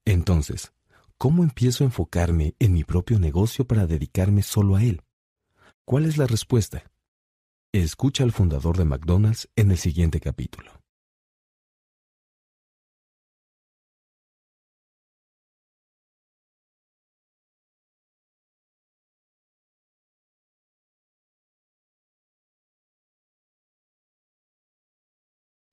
Entonces, 0.05 0.71
¿cómo 1.17 1.43
empiezo 1.43 1.83
a 1.83 1.87
enfocarme 1.87 2.53
en 2.59 2.73
mi 2.73 2.83
propio 2.83 3.17
negocio 3.17 3.65
para 3.65 3.87
dedicarme 3.87 4.43
solo 4.43 4.75
a 4.75 4.83
él? 4.83 5.01
¿Cuál 5.83 6.05
es 6.05 6.17
la 6.17 6.27
respuesta? 6.27 6.91
Escucha 7.73 8.23
al 8.23 8.33
fundador 8.33 8.77
de 8.77 8.85
McDonald's 8.85 9.49
en 9.55 9.71
el 9.71 9.79
siguiente 9.79 10.19
capítulo. 10.19 10.84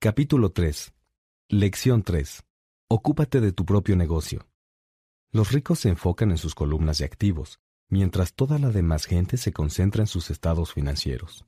Capítulo 0.05 0.51
3. 0.51 0.93
Lección 1.49 2.03
3. 2.03 2.43
Ocúpate 2.89 3.41
de 3.41 3.53
tu 3.53 3.65
propio 3.65 3.95
negocio. 3.95 4.49
Los 5.31 5.53
ricos 5.53 5.79
se 5.79 5.91
enfocan 5.91 6.33
en 6.33 6.39
sus 6.39 6.57
columnas 6.57 6.99
de 6.99 7.05
activos, 7.05 7.61
mientras 7.89 8.35
toda 8.35 8.59
la 8.59 8.71
demás 8.71 9.05
gente 9.05 9.37
se 9.37 9.53
concentra 9.53 10.03
en 10.03 10.09
sus 10.09 10.33
estados 10.33 10.73
financieros. 10.73 11.47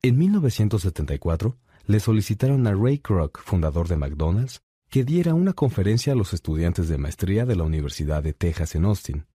En 0.00 0.16
1974, 0.16 1.58
le 1.84 2.00
solicitaron 2.00 2.66
a 2.66 2.72
Ray 2.72 3.00
Kroc, 3.00 3.42
fundador 3.42 3.86
de 3.86 3.98
McDonald's, 3.98 4.62
que 4.88 5.04
diera 5.04 5.34
una 5.34 5.52
conferencia 5.52 6.14
a 6.14 6.16
los 6.16 6.32
estudiantes 6.32 6.88
de 6.88 6.96
maestría 6.96 7.44
de 7.44 7.56
la 7.56 7.64
Universidad 7.64 8.22
de 8.22 8.32
Texas 8.32 8.74
en 8.76 8.86
Austin. 8.86 9.26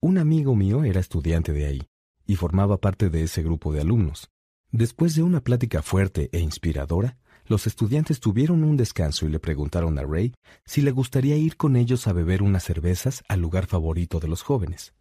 Un 0.00 0.16
amigo 0.16 0.56
mío 0.56 0.84
era 0.84 0.98
estudiante 0.98 1.52
de 1.52 1.66
ahí 1.66 1.82
y 2.24 2.36
formaba 2.36 2.80
parte 2.80 3.10
de 3.10 3.24
ese 3.24 3.42
grupo 3.42 3.70
de 3.70 3.82
alumnos. 3.82 4.30
Después 4.70 5.14
de 5.14 5.22
una 5.22 5.42
plática 5.42 5.82
fuerte 5.82 6.30
e 6.32 6.40
inspiradora, 6.40 7.18
los 7.52 7.66
estudiantes 7.66 8.18
tuvieron 8.18 8.64
un 8.64 8.78
descanso 8.78 9.26
y 9.26 9.28
le 9.28 9.38
preguntaron 9.38 9.98
a 9.98 10.02
Ray 10.02 10.32
si 10.64 10.80
le 10.80 10.90
gustaría 10.90 11.36
ir 11.36 11.58
con 11.58 11.76
ellos 11.76 12.06
a 12.06 12.14
beber 12.14 12.42
unas 12.42 12.64
cervezas 12.64 13.22
al 13.28 13.40
lugar 13.40 13.66
favorito 13.66 14.20
de 14.20 14.26
los 14.26 14.42
jóvenes. 14.42 14.94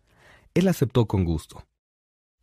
Él 0.54 0.68
aceptó 0.68 1.06
con 1.08 1.24
gusto. 1.24 1.66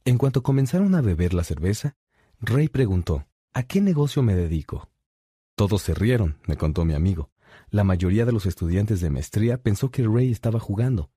En 0.07 0.17
cuanto 0.17 0.43
comenzaron 0.43 0.95
a 0.95 1.03
beber 1.03 1.35
la 1.35 1.45
cerveza, 1.45 1.95
Ray 2.41 2.69
preguntó, 2.69 3.27
¿A 3.53 3.65
qué 3.65 3.83
negocio 3.83 4.23
me 4.23 4.35
dedico? 4.35 4.89
Todos 5.55 5.83
se 5.83 5.93
rieron, 5.93 6.39
me 6.47 6.57
contó 6.57 6.87
mi 6.87 6.95
amigo. 6.95 7.31
La 7.69 7.85
mayoría 7.85 8.25
de 8.25 8.33
los 8.33 8.47
estudiantes 8.47 9.03
de 9.03 9.11
maestría 9.11 9.63
pensó 9.63 9.91
que 9.91 10.07
Ray 10.07 10.31
estaba 10.31 10.59
jugando. 10.59 11.11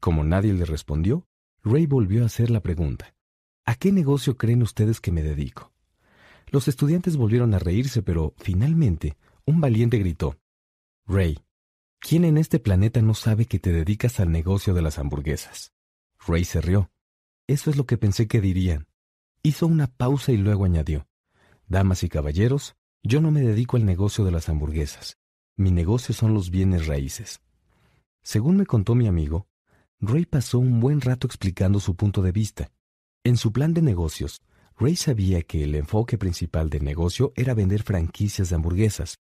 Como 0.00 0.22
nadie 0.22 0.52
le 0.52 0.66
respondió, 0.66 1.26
Ray 1.62 1.86
volvió 1.86 2.24
a 2.24 2.26
hacer 2.26 2.50
la 2.50 2.60
pregunta. 2.60 3.14
¿A 3.64 3.74
qué 3.76 3.90
negocio 3.90 4.36
creen 4.36 4.60
ustedes 4.60 5.00
que 5.00 5.12
me 5.12 5.22
dedico? 5.22 5.73
Los 6.54 6.68
estudiantes 6.68 7.16
volvieron 7.16 7.52
a 7.52 7.58
reírse, 7.58 8.00
pero 8.00 8.32
finalmente 8.36 9.16
un 9.44 9.60
valiente 9.60 9.98
gritó, 9.98 10.38
Ray, 11.04 11.40
¿quién 11.98 12.24
en 12.24 12.38
este 12.38 12.60
planeta 12.60 13.02
no 13.02 13.14
sabe 13.14 13.46
que 13.46 13.58
te 13.58 13.72
dedicas 13.72 14.20
al 14.20 14.30
negocio 14.30 14.72
de 14.72 14.80
las 14.80 15.00
hamburguesas? 15.00 15.72
Ray 16.24 16.44
se 16.44 16.60
rió. 16.60 16.92
Eso 17.48 17.70
es 17.70 17.76
lo 17.76 17.86
que 17.86 17.98
pensé 17.98 18.28
que 18.28 18.40
dirían. 18.40 18.86
Hizo 19.42 19.66
una 19.66 19.88
pausa 19.88 20.30
y 20.30 20.36
luego 20.36 20.64
añadió, 20.64 21.08
Damas 21.66 22.04
y 22.04 22.08
caballeros, 22.08 22.76
yo 23.02 23.20
no 23.20 23.32
me 23.32 23.40
dedico 23.40 23.76
al 23.76 23.84
negocio 23.84 24.24
de 24.24 24.30
las 24.30 24.48
hamburguesas. 24.48 25.18
Mi 25.56 25.72
negocio 25.72 26.14
son 26.14 26.34
los 26.34 26.50
bienes 26.50 26.86
raíces. 26.86 27.40
Según 28.22 28.58
me 28.58 28.64
contó 28.64 28.94
mi 28.94 29.08
amigo, 29.08 29.48
Ray 29.98 30.24
pasó 30.24 30.60
un 30.60 30.78
buen 30.78 31.00
rato 31.00 31.26
explicando 31.26 31.80
su 31.80 31.96
punto 31.96 32.22
de 32.22 32.30
vista. 32.30 32.70
En 33.24 33.36
su 33.38 33.50
plan 33.52 33.74
de 33.74 33.82
negocios, 33.82 34.40
Ray 34.76 34.96
sabía 34.96 35.42
que 35.42 35.62
el 35.62 35.76
enfoque 35.76 36.18
principal 36.18 36.68
del 36.68 36.84
negocio 36.84 37.32
era 37.36 37.54
vender 37.54 37.82
franquicias 37.82 38.48
de 38.48 38.56
hamburguesas. 38.56 39.18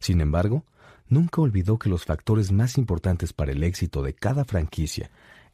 Sin 0.00 0.20
embargo, 0.20 0.64
nunca 1.08 1.40
olvidó 1.40 1.78
que 1.78 1.88
los 1.88 2.04
factores 2.04 2.50
más 2.50 2.76
importantes 2.76 3.32
para 3.32 3.52
el 3.52 3.62
éxito 3.62 4.02
de 4.02 4.14
cada 4.14 4.44
franquicia 4.44 5.10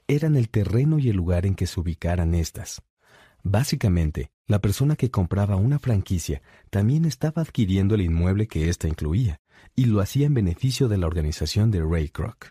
eran 0.09 0.37
el 0.37 0.49
terreno 0.49 0.99
y 0.99 1.11
el 1.11 1.17
lugar 1.17 1.45
en 1.45 1.55
que 1.55 1.67
se 1.67 1.79
ubicaran 1.79 2.35
estas. 2.35 2.83
Básicamente, 3.43 4.31
la 4.47 4.61
persona 4.61 4.97
que 4.97 5.11
compraba 5.11 5.57
una 5.57 5.79
franquicia 5.79 6.43
también 6.71 7.05
estaba 7.05 7.43
adquiriendo 7.43 7.95
el 7.95 8.03
inmueble 8.03 8.49
que 8.49 8.69
ésta 8.69 8.89
incluía, 8.89 9.41
y 9.75 9.85
lo 9.85 10.01
hacía 10.01 10.27
en 10.27 10.35
beneficio 10.35 10.89
de 10.89 10.99
la 10.99 11.07
organización 11.07 11.71
de 11.71 11.83
Ray 11.83 12.09
Kroc. 12.09 12.51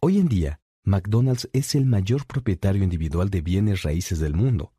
Hoy 0.00 0.18
en 0.18 0.28
día, 0.28 0.60
McDonald's 0.82 1.48
es 1.52 1.74
el 1.74 1.84
mayor 1.84 2.26
propietario 2.26 2.82
individual 2.82 3.28
de 3.30 3.42
bienes 3.42 3.82
raíces 3.82 4.18
del 4.18 4.34
mundo, 4.34 4.72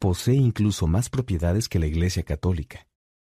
Posee 0.00 0.34
incluso 0.36 0.86
más 0.86 1.10
propiedades 1.10 1.68
que 1.68 1.78
la 1.78 1.86
Iglesia 1.86 2.22
Católica. 2.22 2.86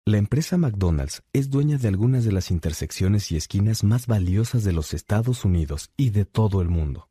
La 0.04 0.18
empresa 0.18 0.58
McDonald's 0.58 1.22
es 1.32 1.52
dueña 1.52 1.78
de 1.78 1.88
algunas 1.88 2.26
de 2.26 2.32
las 2.32 2.50
intersecciones 2.50 3.32
y 3.32 3.38
esquinas 3.38 3.84
más 3.84 4.08
valiosas 4.08 4.64
de 4.64 4.74
los 4.74 4.96
Estados 4.96 5.46
Unidos 5.46 5.92
y 5.96 6.10
de 6.10 6.26
todo 6.26 6.64
el 6.64 6.70
mundo. 6.70 7.08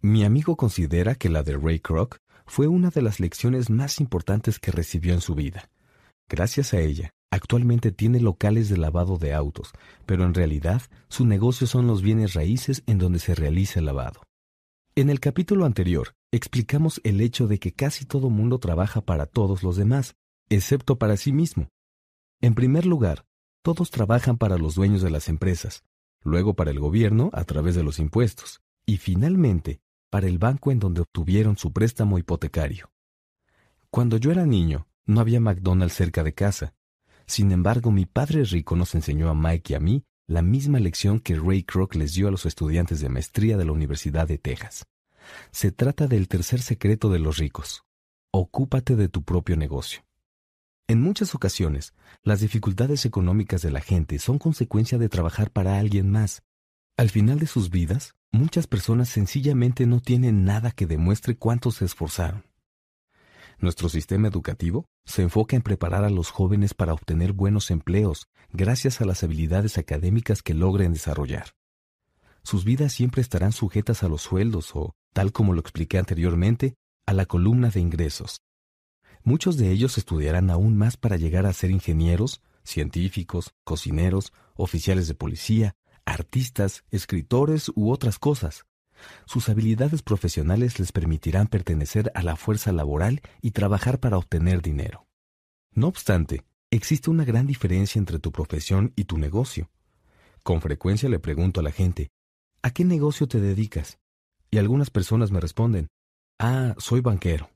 Mi 0.00 0.24
amigo 0.24 0.56
considera 0.56 1.14
que 1.14 1.28
la 1.28 1.44
de 1.44 1.56
Ray 1.56 1.78
Kroc 1.78 2.18
fue 2.44 2.66
una 2.66 2.90
de 2.90 3.02
las 3.02 3.20
lecciones 3.20 3.70
más 3.70 4.00
importantes 4.00 4.58
que 4.58 4.72
recibió 4.72 5.14
en 5.14 5.20
su 5.20 5.36
vida. 5.36 5.70
Gracias 6.28 6.74
a 6.74 6.80
ella, 6.80 7.14
actualmente 7.30 7.92
tiene 7.92 8.18
locales 8.18 8.68
de 8.68 8.78
lavado 8.78 9.16
de 9.16 9.32
autos, 9.32 9.70
pero 10.06 10.24
en 10.24 10.34
realidad 10.34 10.82
su 11.08 11.24
negocio 11.24 11.68
son 11.68 11.86
los 11.86 12.02
bienes 12.02 12.34
raíces 12.34 12.82
en 12.86 12.98
donde 12.98 13.20
se 13.20 13.36
realiza 13.36 13.78
el 13.78 13.86
lavado. 13.86 14.22
En 14.94 15.08
el 15.08 15.20
capítulo 15.20 15.64
anterior, 15.64 16.14
explicamos 16.32 17.00
el 17.02 17.22
hecho 17.22 17.46
de 17.46 17.58
que 17.58 17.72
casi 17.72 18.04
todo 18.04 18.28
mundo 18.28 18.58
trabaja 18.58 19.00
para 19.00 19.24
todos 19.24 19.62
los 19.62 19.76
demás, 19.76 20.16
excepto 20.50 20.98
para 20.98 21.16
sí 21.16 21.32
mismo. 21.32 21.70
En 22.42 22.54
primer 22.54 22.84
lugar, 22.84 23.24
todos 23.62 23.90
trabajan 23.90 24.36
para 24.36 24.58
los 24.58 24.74
dueños 24.74 25.00
de 25.00 25.08
las 25.08 25.30
empresas, 25.30 25.82
luego 26.22 26.52
para 26.52 26.72
el 26.72 26.78
gobierno 26.78 27.30
a 27.32 27.44
través 27.44 27.74
de 27.74 27.82
los 27.82 27.98
impuestos, 27.98 28.60
y 28.84 28.98
finalmente 28.98 29.80
para 30.10 30.26
el 30.26 30.36
banco 30.36 30.70
en 30.70 30.78
donde 30.78 31.00
obtuvieron 31.00 31.56
su 31.56 31.72
préstamo 31.72 32.18
hipotecario. 32.18 32.92
Cuando 33.88 34.18
yo 34.18 34.30
era 34.30 34.44
niño, 34.44 34.88
no 35.06 35.20
había 35.20 35.40
McDonald's 35.40 35.94
cerca 35.94 36.22
de 36.22 36.34
casa. 36.34 36.74
Sin 37.24 37.50
embargo, 37.50 37.92
mi 37.92 38.04
padre 38.04 38.44
rico 38.44 38.76
nos 38.76 38.94
enseñó 38.94 39.30
a 39.30 39.34
Mike 39.34 39.72
y 39.72 39.76
a 39.76 39.80
mí 39.80 40.04
la 40.26 40.42
misma 40.42 40.78
lección 40.78 41.20
que 41.20 41.36
Ray 41.36 41.62
Kroc 41.62 41.94
les 41.94 42.14
dio 42.14 42.28
a 42.28 42.30
los 42.30 42.46
estudiantes 42.46 43.00
de 43.00 43.08
maestría 43.08 43.56
de 43.56 43.64
la 43.64 43.72
Universidad 43.72 44.28
de 44.28 44.38
Texas. 44.38 44.86
Se 45.50 45.72
trata 45.72 46.06
del 46.06 46.28
tercer 46.28 46.60
secreto 46.60 47.10
de 47.10 47.18
los 47.18 47.38
ricos. 47.38 47.84
Ocúpate 48.32 48.96
de 48.96 49.08
tu 49.08 49.22
propio 49.22 49.56
negocio. 49.56 50.04
En 50.88 51.00
muchas 51.00 51.34
ocasiones, 51.34 51.94
las 52.22 52.40
dificultades 52.40 53.04
económicas 53.06 53.62
de 53.62 53.70
la 53.70 53.80
gente 53.80 54.18
son 54.18 54.38
consecuencia 54.38 54.98
de 54.98 55.08
trabajar 55.08 55.50
para 55.50 55.78
alguien 55.78 56.10
más. 56.10 56.42
Al 56.96 57.08
final 57.08 57.38
de 57.38 57.46
sus 57.46 57.70
vidas, 57.70 58.14
muchas 58.30 58.66
personas 58.66 59.08
sencillamente 59.08 59.86
no 59.86 60.00
tienen 60.00 60.44
nada 60.44 60.70
que 60.70 60.86
demuestre 60.86 61.36
cuánto 61.36 61.70
se 61.70 61.84
esforzaron. 61.84 62.44
Nuestro 63.62 63.88
sistema 63.88 64.26
educativo 64.26 64.86
se 65.06 65.22
enfoca 65.22 65.54
en 65.54 65.62
preparar 65.62 66.02
a 66.02 66.10
los 66.10 66.30
jóvenes 66.30 66.74
para 66.74 66.94
obtener 66.94 67.32
buenos 67.32 67.70
empleos 67.70 68.26
gracias 68.52 69.00
a 69.00 69.04
las 69.04 69.22
habilidades 69.22 69.78
académicas 69.78 70.42
que 70.42 70.52
logren 70.52 70.92
desarrollar. 70.92 71.54
sus 72.42 72.64
vidas 72.64 72.92
siempre 72.92 73.22
estarán 73.22 73.52
sujetas 73.52 74.02
a 74.02 74.08
los 74.08 74.22
sueldos 74.22 74.74
o, 74.74 74.96
tal 75.12 75.30
como 75.30 75.52
lo 75.52 75.60
expliqué 75.60 75.98
anteriormente, 75.98 76.74
a 77.06 77.12
la 77.12 77.24
columna 77.24 77.70
de 77.70 77.78
ingresos. 77.78 78.40
Muchos 79.22 79.56
de 79.58 79.70
ellos 79.70 79.96
estudiarán 79.96 80.50
aún 80.50 80.76
más 80.76 80.96
para 80.96 81.16
llegar 81.16 81.46
a 81.46 81.52
ser 81.52 81.70
ingenieros, 81.70 82.42
científicos, 82.64 83.54
cocineros, 83.62 84.32
oficiales 84.56 85.06
de 85.06 85.14
policía, 85.14 85.76
artistas, 86.04 86.82
escritores 86.90 87.70
u 87.76 87.92
otras 87.92 88.18
cosas. 88.18 88.64
Sus 89.26 89.48
habilidades 89.48 90.02
profesionales 90.02 90.78
les 90.78 90.92
permitirán 90.92 91.46
pertenecer 91.46 92.10
a 92.14 92.22
la 92.22 92.36
fuerza 92.36 92.72
laboral 92.72 93.20
y 93.40 93.52
trabajar 93.52 94.00
para 94.00 94.18
obtener 94.18 94.62
dinero. 94.62 95.06
No 95.74 95.88
obstante, 95.88 96.44
existe 96.70 97.10
una 97.10 97.24
gran 97.24 97.46
diferencia 97.46 97.98
entre 97.98 98.18
tu 98.18 98.32
profesión 98.32 98.92
y 98.96 99.04
tu 99.04 99.18
negocio. 99.18 99.70
Con 100.42 100.60
frecuencia 100.60 101.08
le 101.08 101.18
pregunto 101.18 101.60
a 101.60 101.62
la 101.62 101.70
gente, 101.70 102.10
¿a 102.62 102.70
qué 102.70 102.84
negocio 102.84 103.28
te 103.28 103.40
dedicas? 103.40 103.98
Y 104.50 104.58
algunas 104.58 104.90
personas 104.90 105.30
me 105.30 105.40
responden, 105.40 105.88
ah, 106.38 106.74
soy 106.78 107.00
banquero. 107.00 107.50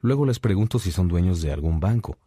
Luego 0.00 0.26
les 0.26 0.40
pregunto 0.40 0.78
si 0.78 0.90
son 0.90 1.08
dueños 1.08 1.42
de 1.42 1.52
algún 1.52 1.78
banco, 1.78 2.18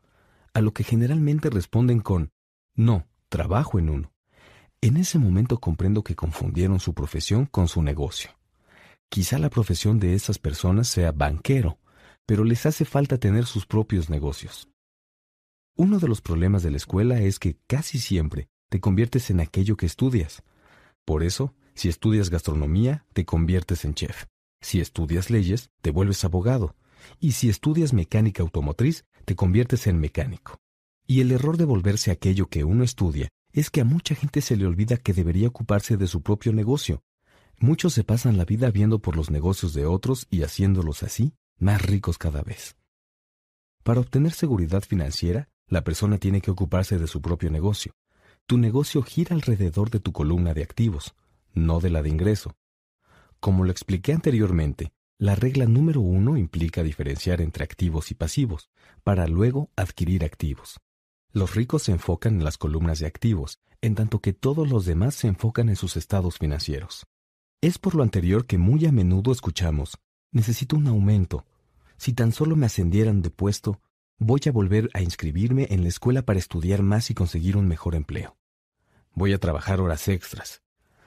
a 0.54 0.62
lo 0.62 0.74
que 0.74 0.84
generalmente 0.84 1.50
responden 1.50 2.00
con, 2.00 2.32
no, 2.76 3.06
trabajo 3.28 3.80
en 3.80 3.90
uno. 3.90 4.14
En 4.80 4.98
ese 4.98 5.20
momento 5.20 5.60
comprendo 5.60 6.04
que 6.04 6.16
confundieron 6.16 6.80
su 6.80 6.94
profesión 6.94 7.46
con 7.46 7.68
su 7.68 7.82
negocio. 7.82 8.32
Quizá 9.10 9.40
la 9.40 9.50
profesión 9.50 10.00
de 10.00 10.14
esas 10.14 10.40
personas 10.40 10.88
sea 10.88 11.12
banquero, 11.12 11.80
pero 12.26 12.44
les 12.44 12.66
hace 12.66 12.86
falta 12.86 13.18
tener 13.18 13.46
sus 13.46 13.66
propios 13.66 14.10
negocios. 14.10 14.68
Uno 15.78 16.00
de 16.00 16.08
los 16.08 16.22
problemas 16.22 16.64
de 16.64 16.72
la 16.72 16.78
escuela 16.78 17.20
es 17.20 17.40
que 17.40 17.58
casi 17.68 18.00
siempre 18.00 18.48
te 18.70 18.80
conviertes 18.80 19.30
en 19.30 19.40
aquello 19.40 19.78
que 19.78 19.86
estudias. 19.86 20.44
Por 21.06 21.24
eso, 21.24 21.54
si 21.74 21.90
estudias 21.90 22.30
gastronomía, 22.30 23.06
te 23.14 23.26
conviertes 23.26 23.86
en 23.86 23.94
chef. 23.94 24.26
Si 24.62 24.80
estudias 24.80 25.30
leyes, 25.30 25.70
te 25.82 25.92
vuelves 25.92 26.24
abogado. 26.24 26.76
Y 27.20 27.34
si 27.34 27.50
estudias 27.50 27.94
mecánica 27.94 28.42
automotriz, 28.42 29.06
te 29.26 29.36
conviertes 29.36 29.86
en 29.88 30.00
mecánico. 30.00 30.58
Y 31.06 31.22
el 31.22 31.32
error 31.32 31.58
de 31.58 31.66
volverse 31.66 32.10
aquello 32.10 32.48
que 32.48 32.64
uno 32.64 32.84
estudia 32.84 33.30
es 33.52 33.70
que 33.70 33.82
a 33.82 33.86
mucha 33.86 34.16
gente 34.16 34.42
se 34.42 34.58
le 34.58 34.66
olvida 34.66 34.98
que 34.98 35.14
debería 35.14 35.48
ocuparse 35.48 35.98
de 35.98 36.08
su 36.08 36.22
propio 36.22 36.52
negocio, 36.52 37.02
Muchos 37.60 37.94
se 37.94 38.04
pasan 38.04 38.38
la 38.38 38.46
vida 38.46 38.70
viendo 38.70 39.00
por 39.00 39.16
los 39.16 39.32
negocios 39.32 39.74
de 39.74 39.86
otros 39.86 40.28
y 40.30 40.44
haciéndolos 40.44 41.04
así 41.04 41.34
más 41.58 41.82
ricos 41.82 42.18
cada 42.18 42.42
vez. 42.42 42.76
Para 43.84 44.02
obtener 44.02 44.34
seguridad 44.34 44.84
financiera, 44.84 45.50
la 45.68 45.84
persona 45.84 46.18
tiene 46.18 46.42
que 46.42 46.52
ocuparse 46.52 46.98
de 46.98 47.08
su 47.08 47.22
propio 47.22 47.50
negocio. 47.50 47.94
Tu 48.46 48.58
negocio 48.58 49.02
gira 49.02 49.36
alrededor 49.36 49.90
de 49.90 50.00
tu 50.00 50.12
columna 50.12 50.54
de 50.54 50.64
activos, 50.64 51.16
no 51.54 51.80
de 51.80 51.90
la 51.90 52.02
de 52.04 52.10
ingreso. 52.10 52.56
Como 53.40 53.64
lo 53.64 53.72
expliqué 53.72 54.14
anteriormente, 54.14 54.92
la 55.18 55.36
regla 55.36 55.66
número 55.66 56.02
uno 56.02 56.36
implica 56.36 56.84
diferenciar 56.84 57.42
entre 57.42 57.64
activos 57.64 58.12
y 58.12 58.16
pasivos, 58.16 58.70
para 59.04 59.28
luego 59.28 59.72
adquirir 59.76 60.26
activos. 60.26 60.80
Los 61.32 61.56
ricos 61.56 61.84
se 61.84 61.92
enfocan 61.92 62.36
en 62.36 62.44
las 62.44 62.58
columnas 62.58 63.00
de 63.00 63.08
activos, 63.08 63.60
en 63.82 63.96
tanto 63.96 64.20
que 64.20 64.34
todos 64.34 64.70
los 64.70 64.86
demás 64.86 65.16
se 65.16 65.28
enfocan 65.28 65.70
en 65.70 65.76
sus 65.76 65.96
estados 65.96 66.38
financieros. 66.38 67.08
Es 67.62 67.78
por 67.78 67.96
lo 67.96 68.04
anterior 68.04 68.46
que 68.46 68.58
muy 68.58 68.86
a 68.86 68.92
menudo 68.92 69.32
escuchamos, 69.32 69.98
necesito 70.32 70.76
un 70.76 70.88
aumento. 70.88 71.46
Si 71.98 72.14
tan 72.14 72.32
solo 72.32 72.56
me 72.56 72.66
ascendieran 72.66 73.22
de 73.22 73.30
puesto, 73.32 73.82
voy 74.18 74.42
a 74.46 74.52
volver 74.52 74.90
a 74.94 75.02
inscribirme 75.02 75.68
en 75.70 75.82
la 75.82 75.90
escuela 75.90 76.24
para 76.24 76.40
estudiar 76.40 76.84
más 76.84 77.10
y 77.10 77.14
conseguir 77.14 77.58
un 77.58 77.68
mejor 77.68 77.96
empleo. 77.96 78.38
Voy 79.14 79.34
a 79.34 79.40
trabajar 79.40 79.80
horas 79.80 80.08
extras. 80.08 80.62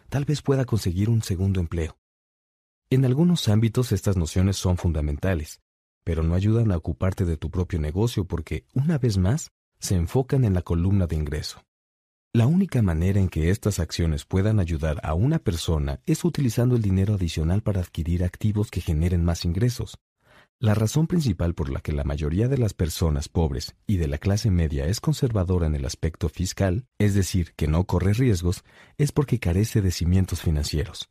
Tal 0.09 0.25
vez 0.25 0.43
pueda 0.43 0.65
conseguir 0.65 1.11
un 1.11 1.23
segundo 1.23 1.61
empleo. 1.61 1.99
En 2.91 3.05
algunos 3.05 3.49
ámbitos 3.49 3.93
estas 3.93 4.17
nociones 4.17 4.57
son 4.57 4.79
fundamentales, 4.79 5.61
pero 6.05 6.23
no 6.23 6.35
ayudan 6.35 6.73
a 6.73 6.77
ocuparte 6.79 7.27
de 7.27 7.37
tu 7.37 7.51
propio 7.51 7.79
negocio 7.79 8.25
porque, 8.25 8.65
una 8.73 8.97
vez 8.97 9.19
más, 9.19 9.51
se 9.79 9.95
enfocan 9.95 10.45
en 10.45 10.55
la 10.55 10.63
columna 10.63 11.07
de 11.07 11.17
ingreso. 11.17 11.63
La 12.35 12.47
única 12.47 12.83
manera 12.83 13.21
en 13.21 13.31
que 13.31 13.49
estas 13.49 13.79
acciones 13.79 14.27
puedan 14.27 14.61
ayudar 14.61 15.01
a 15.03 15.15
una 15.15 15.39
persona 15.39 16.01
es 16.05 16.25
utilizando 16.25 16.77
el 16.77 16.83
dinero 16.83 17.15
adicional 17.15 17.63
para 17.63 17.81
adquirir 17.81 18.23
activos 18.23 18.71
que 18.71 18.83
generen 18.83 19.25
más 19.25 19.47
ingresos. 19.47 19.99
La 20.61 20.75
razón 20.75 21.07
principal 21.07 21.55
por 21.55 21.71
la 21.71 21.81
que 21.81 21.93
la 21.93 22.05
mayoría 22.05 22.49
de 22.49 22.59
las 22.59 22.75
personas 22.75 23.31
pobres 23.31 23.77
y 23.87 23.97
de 23.97 24.09
la 24.09 24.19
clase 24.19 24.51
media 24.51 24.87
es 24.87 25.01
conservadora 25.01 25.67
en 25.67 25.75
el 25.75 25.87
aspecto 25.87 26.29
fiscal, 26.29 26.85
es 26.99 27.15
decir, 27.15 27.55
que 27.55 27.67
no 27.67 27.85
corre 27.85 28.13
riesgos, 28.13 28.63
es 28.99 29.11
porque 29.11 29.39
carece 29.39 29.81
de 29.81 29.91
cimientos 29.91 30.43
financieros. 30.43 31.09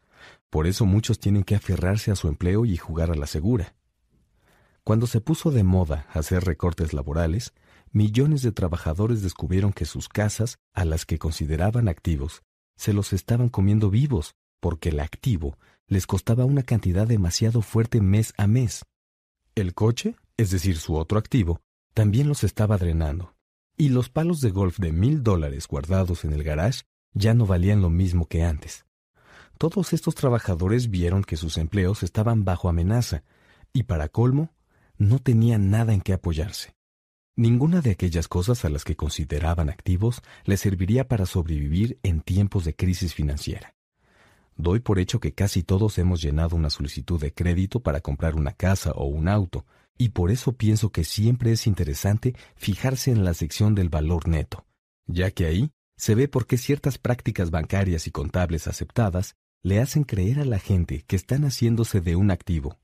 Por 0.51 0.67
eso 0.67 0.85
muchos 0.85 1.19
tienen 1.19 1.43
que 1.43 1.55
aferrarse 1.55 2.11
a 2.11 2.15
su 2.15 2.27
empleo 2.27 2.63
y 2.63 2.77
jugar 2.77 3.09
a 3.09 3.15
la 3.15 3.25
segura. 3.25 3.73
Cuando 4.83 5.07
se 5.07 5.19
puso 5.19 5.49
de 5.49 5.63
moda 5.63 6.05
hacer 6.13 6.43
recortes 6.43 6.93
laborales, 6.93 7.53
millones 7.91 8.41
de 8.41 8.51
trabajadores 8.51 9.22
descubrieron 9.22 9.74
que 9.74 9.85
sus 9.85 10.09
casas, 10.09 10.57
a 10.74 10.85
las 10.85 11.06
que 11.06 11.17
consideraban 11.17 11.88
activos, 11.88 12.43
se 12.75 12.93
los 12.93 13.14
estaban 13.14 13.49
comiendo 13.49 13.90
vivos, 13.90 14.35
porque 14.59 14.90
el 14.90 14.99
activo 14.99 15.57
les 15.88 16.06
costaba 16.06 16.45
una 16.45 16.64
cantidad 16.64 17.07
demasiado 17.07 17.61
fuerte 17.61 18.01
mes 18.01 18.33
a 18.38 18.48
mes. 18.48 18.85
El 19.56 19.74
coche, 19.74 20.16
es 20.38 20.51
decir, 20.51 20.77
su 20.77 20.95
otro 20.95 21.17
activo, 21.17 21.61
también 21.93 22.27
los 22.27 22.43
estaba 22.43 22.77
drenando. 22.77 23.33
Y 23.75 23.90
los 23.90 24.09
palos 24.09 24.41
de 24.41 24.51
golf 24.51 24.80
de 24.80 24.91
mil 24.91 25.24
dólares 25.24 25.67
guardados 25.67 26.25
en 26.25 26.33
el 26.33 26.43
garage 26.43 26.83
ya 27.14 27.33
no 27.33 27.45
valían 27.45 27.82
lo 27.82 27.90
mismo 27.90 28.27
que 28.27 28.43
antes. 28.43 28.85
Todos 29.57 29.93
estos 29.93 30.14
trabajadores 30.14 30.91
vieron 30.91 31.24
que 31.24 31.38
sus 31.38 31.57
empleos 31.57 32.03
estaban 32.03 32.45
bajo 32.45 32.69
amenaza, 32.69 33.24
y 33.74 33.83
para 33.83 34.09
colmo, 34.09 34.53
no 34.98 35.19
tenían 35.19 35.69
nada 35.72 35.93
en 35.93 36.01
qué 36.01 36.14
apoyarse. 36.14 36.76
Ninguna 37.40 37.82
de 37.82 37.91
aquellas 37.91 38.27
cosas 38.27 38.66
a 38.66 38.69
las 38.69 38.83
que 38.83 38.95
consideraban 38.95 39.69
activos 39.69 40.24
les 40.45 40.59
serviría 40.59 41.07
para 41.07 41.27
sobrevivir 41.27 41.99
en 42.01 42.22
tiempos 42.22 42.66
de 42.66 42.75
crisis 42.75 43.14
financiera. 43.14 43.75
Doy 44.56 44.80
por 44.80 44.98
hecho 44.98 45.19
que 45.19 45.35
casi 45.35 45.61
todos 45.61 45.99
hemos 45.99 46.19
llenado 46.19 46.56
una 46.56 46.72
solicitud 46.72 47.22
de 47.22 47.32
crédito 47.32 47.80
para 47.80 48.01
comprar 48.01 48.33
una 48.33 48.53
casa 48.53 48.90
o 48.93 49.06
un 49.06 49.27
auto, 49.27 49.67
y 49.99 50.09
por 50.09 50.32
eso 50.32 50.53
pienso 50.53 50.91
que 50.91 51.03
siempre 51.03 51.51
es 51.51 51.67
interesante 51.67 52.33
fijarse 52.56 53.11
en 53.11 53.24
la 53.24 53.35
sección 53.35 53.75
del 53.75 53.90
valor 53.90 54.27
neto, 54.27 54.66
ya 55.06 55.30
que 55.30 55.45
ahí 55.45 55.69
se 55.95 56.16
ve 56.16 56.27
por 56.27 56.48
qué 56.48 56.57
ciertas 56.57 56.98
prácticas 56.98 57.51
bancarias 57.51 58.07
y 58.07 58.11
contables 58.11 58.67
aceptadas 58.67 59.35
le 59.61 59.80
hacen 59.80 60.06
creer 60.06 60.40
a 60.40 60.45
la 60.45 60.57
gente 60.57 61.03
que 61.06 61.16
están 61.16 61.43
haciéndose 61.43 62.01
de 62.01 62.16
un 62.16 62.32
activo. 62.32 62.80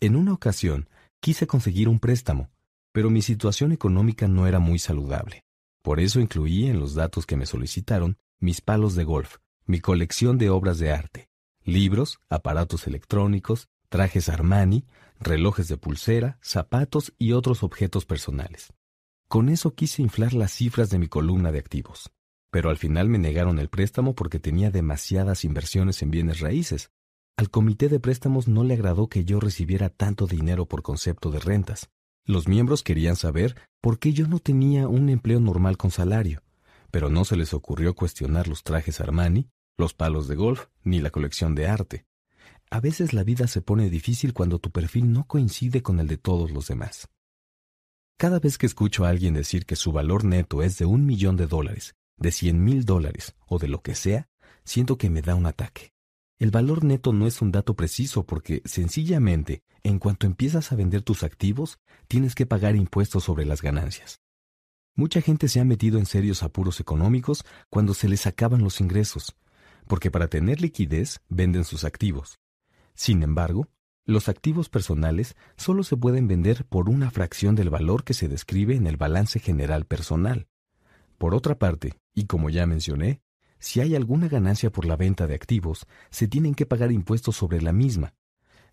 En 0.00 0.16
una 0.16 0.32
ocasión 0.32 0.88
quise 1.20 1.46
conseguir 1.46 1.90
un 1.90 2.00
préstamo, 2.00 2.48
pero 2.92 3.10
mi 3.10 3.22
situación 3.22 3.72
económica 3.72 4.28
no 4.28 4.46
era 4.46 4.58
muy 4.58 4.78
saludable. 4.78 5.44
Por 5.82 5.98
eso 5.98 6.20
incluí 6.20 6.66
en 6.66 6.78
los 6.78 6.94
datos 6.94 7.26
que 7.26 7.36
me 7.36 7.46
solicitaron 7.46 8.18
mis 8.38 8.60
palos 8.60 8.94
de 8.94 9.04
golf, 9.04 9.36
mi 9.66 9.80
colección 9.80 10.38
de 10.38 10.50
obras 10.50 10.78
de 10.78 10.92
arte, 10.92 11.28
libros, 11.64 12.20
aparatos 12.28 12.86
electrónicos, 12.86 13.68
trajes 13.88 14.28
Armani, 14.28 14.84
relojes 15.20 15.68
de 15.68 15.76
pulsera, 15.76 16.38
zapatos 16.40 17.12
y 17.18 17.32
otros 17.32 17.62
objetos 17.62 18.04
personales. 18.04 18.72
Con 19.28 19.48
eso 19.48 19.74
quise 19.74 20.02
inflar 20.02 20.34
las 20.34 20.52
cifras 20.52 20.90
de 20.90 20.98
mi 20.98 21.08
columna 21.08 21.52
de 21.52 21.58
activos. 21.58 22.12
Pero 22.50 22.68
al 22.68 22.76
final 22.76 23.08
me 23.08 23.18
negaron 23.18 23.58
el 23.58 23.70
préstamo 23.70 24.14
porque 24.14 24.38
tenía 24.38 24.70
demasiadas 24.70 25.44
inversiones 25.44 26.02
en 26.02 26.10
bienes 26.10 26.40
raíces. 26.40 26.90
Al 27.36 27.48
comité 27.48 27.88
de 27.88 27.98
préstamos 27.98 28.46
no 28.46 28.62
le 28.62 28.74
agradó 28.74 29.08
que 29.08 29.24
yo 29.24 29.40
recibiera 29.40 29.88
tanto 29.88 30.26
dinero 30.26 30.66
por 30.66 30.82
concepto 30.82 31.30
de 31.30 31.38
rentas. 31.38 31.90
Los 32.24 32.46
miembros 32.46 32.82
querían 32.82 33.16
saber 33.16 33.56
por 33.80 33.98
qué 33.98 34.12
yo 34.12 34.28
no 34.28 34.38
tenía 34.38 34.86
un 34.86 35.08
empleo 35.08 35.40
normal 35.40 35.76
con 35.76 35.90
salario, 35.90 36.42
pero 36.90 37.10
no 37.10 37.24
se 37.24 37.36
les 37.36 37.52
ocurrió 37.52 37.94
cuestionar 37.94 38.46
los 38.46 38.62
trajes 38.62 39.00
Armani, 39.00 39.48
los 39.76 39.92
palos 39.92 40.28
de 40.28 40.36
golf, 40.36 40.66
ni 40.84 41.00
la 41.00 41.10
colección 41.10 41.54
de 41.54 41.66
arte. 41.66 42.06
A 42.70 42.80
veces 42.80 43.12
la 43.12 43.24
vida 43.24 43.48
se 43.48 43.60
pone 43.60 43.90
difícil 43.90 44.32
cuando 44.32 44.58
tu 44.58 44.70
perfil 44.70 45.12
no 45.12 45.26
coincide 45.26 45.82
con 45.82 45.98
el 45.98 46.06
de 46.06 46.16
todos 46.16 46.52
los 46.52 46.68
demás. 46.68 47.08
Cada 48.16 48.38
vez 48.38 48.56
que 48.56 48.66
escucho 48.66 49.04
a 49.04 49.08
alguien 49.08 49.34
decir 49.34 49.66
que 49.66 49.74
su 49.74 49.90
valor 49.90 50.24
neto 50.24 50.62
es 50.62 50.78
de 50.78 50.84
un 50.84 51.04
millón 51.04 51.36
de 51.36 51.48
dólares, 51.48 51.96
de 52.16 52.30
cien 52.30 52.62
mil 52.62 52.84
dólares 52.84 53.34
o 53.46 53.58
de 53.58 53.66
lo 53.66 53.82
que 53.82 53.96
sea, 53.96 54.28
siento 54.64 54.96
que 54.96 55.10
me 55.10 55.22
da 55.22 55.34
un 55.34 55.46
ataque. 55.46 55.92
El 56.42 56.50
valor 56.50 56.82
neto 56.82 57.12
no 57.12 57.28
es 57.28 57.40
un 57.40 57.52
dato 57.52 57.76
preciso 57.76 58.26
porque, 58.26 58.62
sencillamente, 58.64 59.62
en 59.84 60.00
cuanto 60.00 60.26
empiezas 60.26 60.72
a 60.72 60.74
vender 60.74 61.02
tus 61.02 61.22
activos, 61.22 61.78
tienes 62.08 62.34
que 62.34 62.46
pagar 62.46 62.74
impuestos 62.74 63.22
sobre 63.22 63.44
las 63.44 63.62
ganancias. 63.62 64.20
Mucha 64.96 65.20
gente 65.20 65.46
se 65.46 65.60
ha 65.60 65.64
metido 65.64 66.00
en 66.00 66.04
serios 66.04 66.42
apuros 66.42 66.80
económicos 66.80 67.44
cuando 67.70 67.94
se 67.94 68.08
les 68.08 68.26
acaban 68.26 68.60
los 68.64 68.80
ingresos, 68.80 69.36
porque 69.86 70.10
para 70.10 70.26
tener 70.26 70.60
liquidez 70.60 71.20
venden 71.28 71.62
sus 71.62 71.84
activos. 71.84 72.40
Sin 72.96 73.22
embargo, 73.22 73.68
los 74.04 74.28
activos 74.28 74.68
personales 74.68 75.36
solo 75.56 75.84
se 75.84 75.96
pueden 75.96 76.26
vender 76.26 76.64
por 76.64 76.88
una 76.88 77.12
fracción 77.12 77.54
del 77.54 77.70
valor 77.70 78.02
que 78.02 78.14
se 78.14 78.26
describe 78.26 78.74
en 78.74 78.88
el 78.88 78.96
balance 78.96 79.38
general 79.38 79.84
personal. 79.84 80.48
Por 81.18 81.36
otra 81.36 81.56
parte, 81.56 82.00
y 82.12 82.24
como 82.26 82.50
ya 82.50 82.66
mencioné, 82.66 83.22
si 83.62 83.80
hay 83.80 83.94
alguna 83.94 84.26
ganancia 84.26 84.70
por 84.70 84.84
la 84.86 84.96
venta 84.96 85.28
de 85.28 85.36
activos, 85.36 85.86
se 86.10 86.26
tienen 86.26 86.56
que 86.56 86.66
pagar 86.66 86.90
impuestos 86.90 87.36
sobre 87.36 87.62
la 87.62 87.72
misma. 87.72 88.12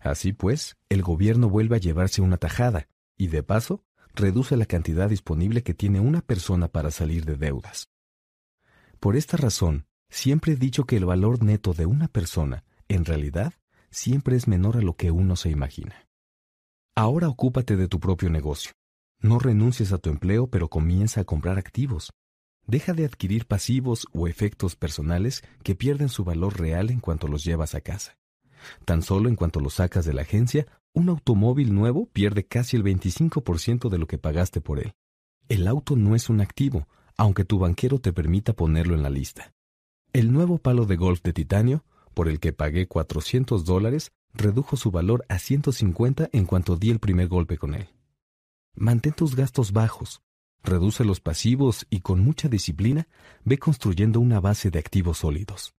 Así 0.00 0.32
pues, 0.32 0.76
el 0.88 1.02
gobierno 1.02 1.48
vuelve 1.48 1.76
a 1.76 1.78
llevarse 1.78 2.22
una 2.22 2.38
tajada 2.38 2.88
y, 3.16 3.28
de 3.28 3.44
paso, 3.44 3.84
reduce 4.16 4.56
la 4.56 4.66
cantidad 4.66 5.08
disponible 5.08 5.62
que 5.62 5.74
tiene 5.74 6.00
una 6.00 6.22
persona 6.22 6.66
para 6.66 6.90
salir 6.90 7.24
de 7.24 7.36
deudas. 7.36 7.88
Por 8.98 9.14
esta 9.14 9.36
razón, 9.36 9.86
siempre 10.08 10.54
he 10.54 10.56
dicho 10.56 10.82
que 10.82 10.96
el 10.96 11.04
valor 11.04 11.40
neto 11.44 11.72
de 11.72 11.86
una 11.86 12.08
persona, 12.08 12.64
en 12.88 13.04
realidad, 13.04 13.54
siempre 13.92 14.34
es 14.34 14.48
menor 14.48 14.76
a 14.76 14.82
lo 14.82 14.96
que 14.96 15.12
uno 15.12 15.36
se 15.36 15.50
imagina. 15.50 16.08
Ahora 16.96 17.28
ocúpate 17.28 17.76
de 17.76 17.86
tu 17.86 18.00
propio 18.00 18.28
negocio. 18.28 18.72
No 19.20 19.38
renuncies 19.38 19.92
a 19.92 19.98
tu 19.98 20.10
empleo, 20.10 20.48
pero 20.48 20.68
comienza 20.68 21.20
a 21.20 21.24
comprar 21.24 21.58
activos. 21.58 22.10
Deja 22.66 22.92
de 22.92 23.04
adquirir 23.04 23.46
pasivos 23.46 24.06
o 24.12 24.28
efectos 24.28 24.76
personales 24.76 25.42
que 25.62 25.74
pierden 25.74 26.08
su 26.08 26.24
valor 26.24 26.58
real 26.60 26.90
en 26.90 27.00
cuanto 27.00 27.28
los 27.28 27.44
llevas 27.44 27.74
a 27.74 27.80
casa. 27.80 28.16
Tan 28.84 29.02
solo 29.02 29.28
en 29.28 29.36
cuanto 29.36 29.60
los 29.60 29.74
sacas 29.74 30.04
de 30.04 30.12
la 30.12 30.22
agencia, 30.22 30.66
un 30.92 31.08
automóvil 31.08 31.74
nuevo 31.74 32.06
pierde 32.06 32.44
casi 32.44 32.76
el 32.76 32.84
25% 32.84 33.88
de 33.88 33.98
lo 33.98 34.06
que 34.06 34.18
pagaste 34.18 34.60
por 34.60 34.78
él. 34.78 34.92
El 35.48 35.66
auto 35.66 35.96
no 35.96 36.14
es 36.14 36.28
un 36.28 36.40
activo, 36.40 36.86
aunque 37.16 37.44
tu 37.44 37.58
banquero 37.58 38.00
te 38.00 38.12
permita 38.12 38.52
ponerlo 38.52 38.94
en 38.94 39.02
la 39.02 39.10
lista. 39.10 39.52
El 40.12 40.32
nuevo 40.32 40.58
palo 40.58 40.86
de 40.86 40.96
golf 40.96 41.22
de 41.22 41.32
titanio, 41.32 41.84
por 42.14 42.28
el 42.28 42.40
que 42.40 42.52
pagué 42.52 42.88
400 42.88 43.64
dólares, 43.64 44.12
redujo 44.32 44.76
su 44.76 44.90
valor 44.90 45.24
a 45.28 45.38
150 45.38 46.28
en 46.32 46.44
cuanto 46.44 46.76
di 46.76 46.90
el 46.90 46.98
primer 46.98 47.28
golpe 47.28 47.58
con 47.58 47.74
él. 47.74 47.88
Mantén 48.74 49.12
tus 49.12 49.36
gastos 49.36 49.72
bajos, 49.72 50.22
reduce 50.62 51.04
los 51.04 51.20
pasivos 51.20 51.86
y 51.90 52.00
con 52.00 52.20
mucha 52.20 52.48
disciplina 52.48 53.08
ve 53.44 53.58
construyendo 53.58 54.20
una 54.20 54.40
base 54.40 54.70
de 54.70 54.78
activos 54.78 55.18
sólidos. 55.18 55.74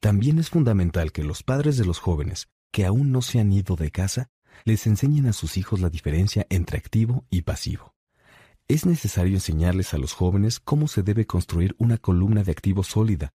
También 0.00 0.38
es 0.38 0.50
fundamental 0.50 1.12
que 1.12 1.24
los 1.24 1.42
padres 1.42 1.76
de 1.76 1.84
los 1.84 1.98
jóvenes 1.98 2.48
que 2.70 2.84
aún 2.84 3.12
no 3.12 3.22
se 3.22 3.40
han 3.40 3.52
ido 3.52 3.76
de 3.76 3.90
casa 3.90 4.30
les 4.64 4.86
enseñen 4.86 5.26
a 5.26 5.32
sus 5.32 5.56
hijos 5.56 5.80
la 5.80 5.90
diferencia 5.90 6.46
entre 6.50 6.78
activo 6.78 7.24
y 7.30 7.42
pasivo. 7.42 7.94
Es 8.68 8.84
necesario 8.84 9.34
enseñarles 9.34 9.94
a 9.94 9.98
los 9.98 10.12
jóvenes 10.12 10.58
cómo 10.58 10.88
se 10.88 11.02
debe 11.02 11.24
construir 11.24 11.76
una 11.78 11.98
columna 11.98 12.42
de 12.42 12.50
activo 12.50 12.82
sólida 12.82 13.32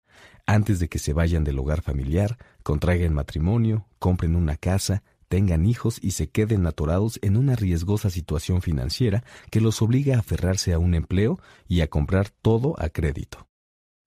antes 0.46 0.80
de 0.80 0.88
que 0.88 0.98
se 0.98 1.12
vayan 1.12 1.44
del 1.44 1.58
hogar 1.58 1.82
familiar, 1.82 2.36
contraigan 2.64 3.14
matrimonio, 3.14 3.86
compren 3.98 4.34
una 4.34 4.56
casa, 4.56 5.04
tengan 5.30 5.64
hijos 5.64 6.00
y 6.02 6.10
se 6.10 6.28
queden 6.28 6.66
atorados 6.66 7.20
en 7.22 7.36
una 7.36 7.54
riesgosa 7.54 8.10
situación 8.10 8.62
financiera 8.62 9.22
que 9.52 9.60
los 9.60 9.80
obliga 9.80 10.16
a 10.16 10.18
aferrarse 10.18 10.72
a 10.72 10.80
un 10.80 10.94
empleo 10.94 11.38
y 11.68 11.82
a 11.82 11.88
comprar 11.88 12.30
todo 12.30 12.74
a 12.78 12.88
crédito. 12.88 13.46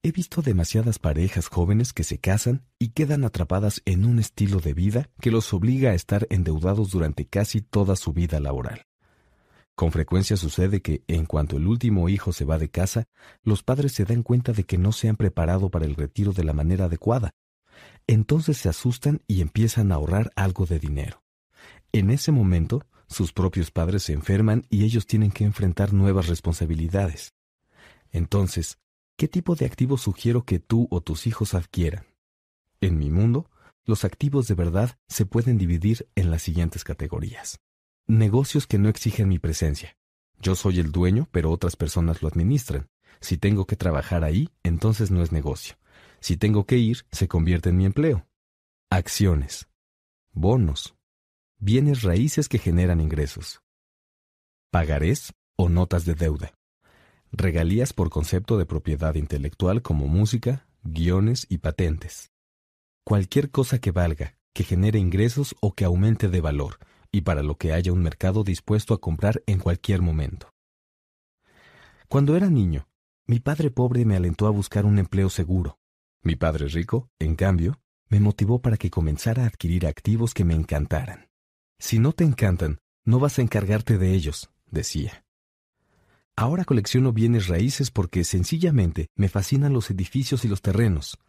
He 0.03 0.11
visto 0.11 0.41
demasiadas 0.41 0.99
parejas 0.99 1.47
jóvenes 1.47 1.93
que 1.93 2.03
se 2.03 2.17
casan 2.17 2.65
y 2.77 2.89
quedan 2.89 3.23
atrapadas 3.23 3.81
en 3.85 4.03
un 4.03 4.19
estilo 4.19 4.59
de 4.59 4.73
vida 4.73 5.09
que 5.21 5.31
los 5.31 5.53
obliga 5.53 5.91
a 5.91 5.93
estar 5.93 6.27
endeudados 6.29 6.91
durante 6.91 7.25
casi 7.25 7.61
toda 7.61 7.95
su 7.95 8.11
vida 8.11 8.41
laboral. 8.41 8.85
Con 9.75 9.93
frecuencia 9.93 10.35
sucede 10.35 10.81
que, 10.81 11.03
en 11.07 11.25
cuanto 11.25 11.55
el 11.55 11.67
último 11.67 12.09
hijo 12.09 12.33
se 12.33 12.43
va 12.43 12.59
de 12.59 12.69
casa, 12.69 13.05
los 13.43 13.63
padres 13.63 13.93
se 13.93 14.03
dan 14.03 14.23
cuenta 14.23 14.51
de 14.51 14.65
que 14.65 14.77
no 14.77 14.91
se 14.91 15.07
han 15.07 15.15
preparado 15.15 15.69
para 15.69 15.85
el 15.85 15.95
retiro 15.95 16.33
de 16.33 16.43
la 16.43 16.51
manera 16.51 16.85
adecuada. 16.85 17.31
Entonces 18.07 18.57
se 18.57 18.69
asustan 18.69 19.21
y 19.27 19.41
empiezan 19.41 19.91
a 19.91 19.95
ahorrar 19.95 20.31
algo 20.35 20.65
de 20.65 20.79
dinero. 20.79 21.23
En 21.91 22.09
ese 22.09 22.31
momento, 22.31 22.85
sus 23.07 23.33
propios 23.33 23.71
padres 23.71 24.03
se 24.03 24.13
enferman 24.13 24.65
y 24.69 24.83
ellos 24.83 25.05
tienen 25.05 25.31
que 25.31 25.43
enfrentar 25.43 25.93
nuevas 25.93 26.27
responsabilidades. 26.27 27.33
Entonces, 28.11 28.77
¿Qué 29.15 29.27
tipo 29.27 29.55
de 29.55 29.65
activos 29.67 30.01
sugiero 30.01 30.43
que 30.43 30.59
tú 30.59 30.87
o 30.89 30.99
tus 31.01 31.27
hijos 31.27 31.53
adquieran? 31.53 32.07
En 32.81 32.97
mi 32.97 33.11
mundo, 33.11 33.49
los 33.85 34.05
activos 34.05 34.47
de 34.47 34.55
verdad 34.55 34.97
se 35.07 35.25
pueden 35.25 35.59
dividir 35.59 36.09
en 36.15 36.31
las 36.31 36.41
siguientes 36.41 36.83
categorías. 36.83 37.59
Negocios 38.07 38.65
que 38.65 38.79
no 38.79 38.89
exigen 38.89 39.29
mi 39.29 39.37
presencia. 39.37 39.95
Yo 40.41 40.55
soy 40.55 40.79
el 40.79 40.91
dueño, 40.91 41.29
pero 41.31 41.51
otras 41.51 41.75
personas 41.75 42.21
lo 42.21 42.27
administran. 42.27 42.89
Si 43.21 43.37
tengo 43.37 43.67
que 43.67 43.75
trabajar 43.75 44.23
ahí, 44.23 44.49
entonces 44.63 45.11
no 45.11 45.21
es 45.21 45.31
negocio. 45.31 45.75
Si 46.23 46.37
tengo 46.37 46.65
que 46.65 46.77
ir, 46.77 47.05
se 47.11 47.27
convierte 47.27 47.69
en 47.69 47.77
mi 47.77 47.85
empleo. 47.85 48.25
Acciones. 48.89 49.67
Bonos. 50.31 50.95
Bienes 51.59 52.01
raíces 52.01 52.49
que 52.49 52.57
generan 52.57 52.99
ingresos. 52.99 53.61
Pagarés 54.71 55.33
o 55.57 55.69
notas 55.69 56.05
de 56.05 56.15
deuda 56.15 56.53
regalías 57.33 57.93
por 57.93 58.11
concepto 58.11 58.59
de 58.59 58.67
propiedad 58.67 59.15
intelectual 59.15 59.81
como 59.81 60.07
música, 60.07 60.67
guiones 60.83 61.47
y 61.49 61.57
patentes. 61.57 62.31
Cualquier 63.03 63.49
cosa 63.49 63.79
que 63.79 63.91
valga, 63.91 64.37
que 64.53 64.63
genere 64.63 64.99
ingresos 64.99 65.55
o 65.59 65.73
que 65.73 65.83
aumente 65.83 66.29
de 66.29 66.41
valor, 66.41 66.77
y 67.11 67.21
para 67.21 67.41
lo 67.41 67.57
que 67.57 67.73
haya 67.73 67.91
un 67.91 68.03
mercado 68.03 68.43
dispuesto 68.43 68.93
a 68.93 69.01
comprar 69.01 69.41
en 69.47 69.59
cualquier 69.59 70.01
momento. 70.03 70.53
Cuando 72.07 72.35
era 72.35 72.49
niño, 72.49 72.87
mi 73.25 73.39
padre 73.39 73.71
pobre 73.71 74.05
me 74.05 74.15
alentó 74.15 74.45
a 74.45 74.51
buscar 74.51 74.85
un 74.85 74.99
empleo 74.99 75.31
seguro. 75.31 75.79
Mi 76.23 76.37
padre 76.37 76.69
rico, 76.69 77.09
en 77.19 77.35
cambio, 77.35 77.81
me 78.07 78.21
motivó 78.21 78.61
para 78.61 78.77
que 78.77 78.89
comenzara 78.89 79.43
a 79.43 79.47
adquirir 79.47 79.85
activos 79.85 80.33
que 80.33 80.45
me 80.45 80.53
encantaran. 80.53 81.27
Si 81.79 81.99
no 81.99 82.13
te 82.13 82.23
encantan, 82.23 82.79
no 83.03 83.19
vas 83.19 83.39
a 83.39 83.41
encargarte 83.41 83.97
de 83.97 84.13
ellos, 84.13 84.49
decía. 84.71 85.25
Ahora 86.37 86.63
colecciono 86.63 87.11
bienes 87.11 87.47
raíces 87.47 87.91
porque 87.91 88.23
sencillamente 88.23 89.09
me 89.15 89.27
fascinan 89.27 89.73
los 89.73 89.91
edificios 89.91 90.45
y 90.45 90.47
los 90.47 90.61
terrenos. 90.61 91.19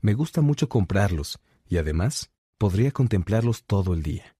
Me 0.00 0.14
gusta 0.14 0.40
mucho 0.40 0.70
comprarlos 0.70 1.38
y 1.68 1.76
además 1.76 2.30
podría 2.56 2.92
contemplarlos 2.92 3.64
todo 3.64 3.92
el 3.92 4.02
día. 4.02 4.36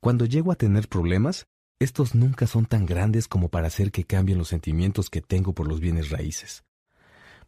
Cuando 0.00 0.26
llego 0.26 0.50
a 0.50 0.56
tener 0.56 0.88
problemas, 0.88 1.46
estos 1.78 2.16
nunca 2.16 2.48
son 2.48 2.66
tan 2.66 2.86
grandes 2.86 3.28
como 3.28 3.48
para 3.48 3.68
hacer 3.68 3.92
que 3.92 4.04
cambien 4.04 4.38
los 4.38 4.48
sentimientos 4.48 5.10
que 5.10 5.22
tengo 5.22 5.54
por 5.54 5.68
los 5.68 5.78
bienes 5.78 6.10
raíces. 6.10 6.64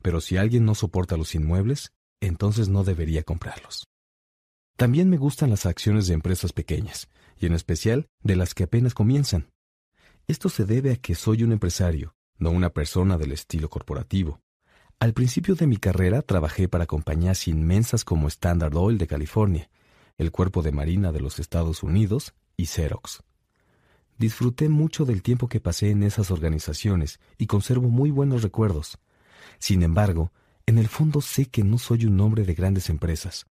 Pero 0.05 0.21
si 0.21 0.37
alguien 0.37 0.67
no 0.67 0.75
soporta 0.75 1.17
los 1.17 1.35
inmuebles, 1.35 1.95
entonces 2.21 2.69
no 2.69 2.85
debería 2.85 3.23
comprarlos. 3.23 3.89
También 4.77 5.09
me 5.09 5.17
gustan 5.17 5.49
las 5.49 5.65
acciones 5.65 6.07
de 6.07 6.13
empresas 6.13 6.53
pequeñas, 6.53 7.09
y 7.39 7.47
en 7.47 7.55
especial 7.55 8.07
de 8.23 8.37
las 8.37 8.53
que 8.53 8.65
apenas 8.65 8.93
comienzan. 8.93 9.51
Esto 10.27 10.51
se 10.51 10.67
debe 10.67 10.93
a 10.93 10.97
que 10.97 11.15
soy 11.15 11.43
un 11.43 11.53
empresario, 11.53 12.15
no 12.37 12.51
una 12.51 12.69
persona 12.69 13.17
del 13.17 13.33
estilo 13.33 13.71
corporativo. 13.71 14.43
Al 15.01 15.15
principio 15.15 15.55
de 15.55 15.67
mi 15.67 15.79
carrera 15.79 16.21
trabajé 16.21 16.69
para 16.69 16.85
compañías 16.85 17.49
inmensas 17.49 18.05
como 18.05 18.29
Standard 18.29 18.77
Oil 18.77 18.99
de 18.99 19.07
California, 19.07 19.71
el 20.19 20.31
Cuerpo 20.31 20.61
de 20.61 20.73
Marina 20.73 21.13
de 21.13 21.21
los 21.21 21.39
Estados 21.39 21.83
Unidos 21.83 22.35
y 22.59 22.67
Xerox. 22.67 23.23
Disfruté 24.19 24.69
mucho 24.69 25.07
del 25.07 25.23
tiempo 25.23 25.49
que 25.49 25.61
pasé 25.61 25.93
en 25.93 26.03
esas 26.03 26.31
organizaciones 26.31 27.21
y 27.39 27.47
conservo 27.47 27.89
muy 27.89 28.11
buenos 28.11 28.43
recuerdos. 28.43 28.99
Sin 29.59 29.83
embargo, 29.83 30.33
en 30.67 30.79
el 30.79 30.89
fondo 30.89 31.21
sé 31.21 31.47
que 31.47 31.63
no 31.63 31.79
soy 31.79 32.07
un 32.07 32.21
hombre 32.21 32.45
de 32.45 32.55
grandes 32.55 32.89
empresas. 32.89 33.47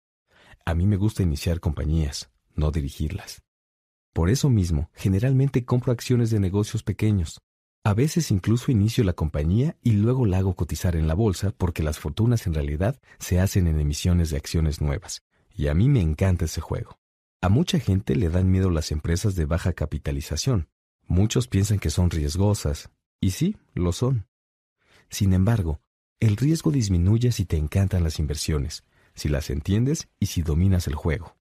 A 0.64 0.74
mí 0.74 0.86
me 0.86 0.97
gusta 0.97 1.22
iniciar 1.22 1.60
compañías, 1.60 2.31
no 2.55 2.70
dirigirlas. 2.70 3.42
Por 4.12 4.31
eso 4.31 4.50
mismo, 4.50 4.90
generalmente 4.94 5.64
compro 5.64 5.92
acciones 5.92 6.31
de 6.31 6.40
negocios 6.40 6.82
pequeños. 6.82 7.40
A 7.84 7.94
veces 7.94 8.31
incluso 8.31 8.70
inicio 8.70 9.02
la 9.02 9.14
compañía 9.14 9.76
y 9.82 9.92
luego 9.92 10.24
la 10.26 10.39
hago 10.39 10.55
cotizar 10.55 10.94
en 10.94 11.08
la 11.08 11.14
bolsa 11.14 11.50
porque 11.50 11.82
las 11.82 11.98
fortunas 11.98 12.47
en 12.47 12.55
realidad 12.55 13.00
se 13.18 13.40
hacen 13.40 13.66
en 13.66 13.81
emisiones 13.81 14.31
de 14.31 14.36
acciones 14.36 14.81
nuevas. 14.81 15.22
Y 15.55 15.66
a 15.66 15.74
mí 15.74 15.89
me 15.89 16.00
encanta 16.00 16.44
ese 16.44 16.60
juego. 16.60 16.98
A 17.40 17.48
mucha 17.48 17.81
gente 17.81 18.14
le 18.14 18.28
dan 18.28 18.50
miedo 18.50 18.70
las 18.70 18.92
empresas 18.92 19.34
de 19.34 19.47
baja 19.47 19.72
capitalización. 19.72 20.68
Muchos 21.08 21.48
piensan 21.48 21.81
que 21.81 21.90
son 21.90 22.10
riesgosas. 22.10 22.90
Y 23.20 23.32
sí, 23.32 23.56
lo 23.74 23.92
son. 23.92 24.28
Sin 25.10 25.32
embargo, 25.32 25.81
el 26.23 26.36
riesgo 26.36 26.70
disminuye 26.70 27.33
si 27.33 27.44
te 27.44 27.57
encantan 27.57 28.05
las 28.05 28.20
inversiones, 28.20 28.84
si 29.12 29.28
las 29.28 29.51
entiendes 29.51 30.09
y 30.20 30.26
si 30.26 30.42
dominas 30.42 30.86
el 30.86 30.94
juego. 30.94 31.34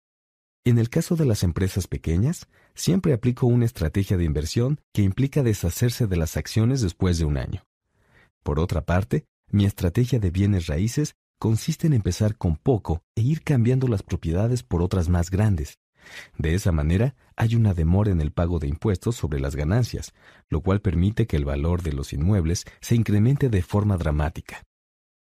En 0.64 0.80
el 0.80 0.90
caso 0.90 1.16
de 1.16 1.24
las 1.24 1.44
empresas 1.44 1.86
pequeñas, 1.86 2.48
siempre 2.74 3.14
aplico 3.14 3.46
una 3.46 3.66
estrategia 3.66 4.18
de 4.18 4.24
inversión 4.24 4.80
que 4.92 5.04
implica 5.04 5.44
deshacerse 5.44 6.08
de 6.08 6.18
las 6.18 6.36
acciones 6.36 6.82
después 6.82 7.20
de 7.20 7.26
un 7.26 7.38
año. 7.38 7.64
Por 8.42 8.60
otra 8.60 8.82
parte, 8.82 9.26
mi 9.52 9.66
estrategia 9.66 10.18
de 10.18 10.32
bienes 10.32 10.66
raíces 10.66 11.14
consiste 11.38 11.86
en 11.86 11.94
empezar 11.94 12.36
con 12.36 12.56
poco 12.56 13.04
e 13.16 13.22
ir 13.22 13.44
cambiando 13.44 13.88
las 13.88 14.02
propiedades 14.02 14.64
por 14.64 14.82
otras 14.82 15.10
más 15.10 15.30
grandes. 15.30 15.78
De 16.40 16.56
esa 16.56 16.72
manera, 16.72 17.14
hay 17.36 17.54
una 17.54 17.76
demora 17.76 18.10
en 18.10 18.20
el 18.20 18.32
pago 18.32 18.58
de 18.58 18.68
impuestos 18.68 19.16
sobre 19.16 19.40
las 19.40 19.56
ganancias, 19.56 20.12
lo 20.50 20.62
cual 20.62 20.82
permite 20.82 21.28
que 21.28 21.38
el 21.38 21.46
valor 21.46 21.84
de 21.84 21.94
los 21.94 22.14
inmuebles 22.14 22.66
se 22.80 22.96
incremente 22.96 23.50
de 23.50 23.62
forma 23.62 23.96
dramática. 23.98 24.64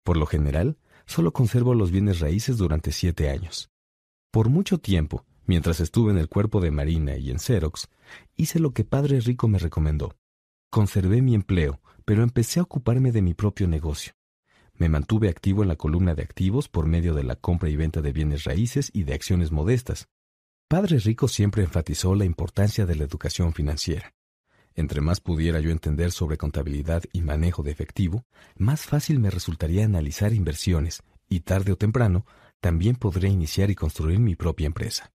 Por 0.06 0.18
lo 0.18 0.26
general, 0.26 0.78
solo 1.04 1.32
conservo 1.32 1.74
los 1.74 1.90
bienes 1.90 2.20
raíces 2.20 2.58
durante 2.58 2.92
siete 2.92 3.28
años. 3.28 3.72
Por 4.30 4.50
mucho 4.50 4.78
tiempo, 4.78 5.24
mientras 5.46 5.80
estuve 5.80 6.12
en 6.12 6.18
el 6.18 6.28
cuerpo 6.28 6.60
de 6.60 6.70
Marina 6.70 7.16
y 7.16 7.32
en 7.32 7.40
Xerox, 7.40 7.88
hice 8.36 8.60
lo 8.60 8.70
que 8.70 8.84
Padre 8.84 9.18
Rico 9.18 9.48
me 9.48 9.58
recomendó. 9.58 10.14
Conservé 10.70 11.22
mi 11.22 11.34
empleo, 11.34 11.80
pero 12.04 12.22
empecé 12.22 12.60
a 12.60 12.62
ocuparme 12.62 13.10
de 13.10 13.20
mi 13.20 13.34
propio 13.34 13.66
negocio. 13.66 14.12
Me 14.74 14.88
mantuve 14.88 15.28
activo 15.28 15.62
en 15.62 15.68
la 15.68 15.76
columna 15.76 16.14
de 16.14 16.22
activos 16.22 16.68
por 16.68 16.86
medio 16.86 17.12
de 17.12 17.24
la 17.24 17.34
compra 17.34 17.68
y 17.68 17.74
venta 17.74 18.00
de 18.00 18.12
bienes 18.12 18.44
raíces 18.44 18.92
y 18.94 19.02
de 19.02 19.14
acciones 19.14 19.50
modestas. 19.50 20.06
Padre 20.68 21.00
Rico 21.00 21.26
siempre 21.26 21.64
enfatizó 21.64 22.14
la 22.14 22.26
importancia 22.26 22.86
de 22.86 22.94
la 22.94 23.02
educación 23.02 23.52
financiera. 23.52 24.14
Entre 24.76 25.00
más 25.00 25.20
pudiera 25.20 25.58
yo 25.60 25.70
entender 25.70 26.12
sobre 26.12 26.36
contabilidad 26.36 27.02
y 27.10 27.22
manejo 27.22 27.62
de 27.62 27.70
efectivo, 27.70 28.26
más 28.56 28.82
fácil 28.82 29.18
me 29.18 29.30
resultaría 29.30 29.86
analizar 29.86 30.34
inversiones 30.34 31.02
y 31.30 31.40
tarde 31.40 31.72
o 31.72 31.76
temprano 31.76 32.26
también 32.60 32.94
podré 32.96 33.30
iniciar 33.30 33.70
y 33.70 33.74
construir 33.74 34.20
mi 34.20 34.36
propia 34.36 34.66
empresa. 34.66 35.12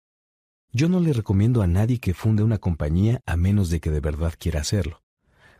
Yo 0.71 0.89
no 0.89 0.99
le 0.99 1.11
recomiendo 1.11 1.63
a 1.63 1.67
nadie 1.67 1.99
que 1.99 2.13
funde 2.13 2.43
una 2.43 2.59
compañía 2.59 3.21
a 3.25 3.35
menos 3.35 3.71
de 3.71 3.79
que 3.79 3.89
de 3.89 3.99
verdad 3.99 4.35
quiera 4.37 4.61
hacerlo. 4.61 5.01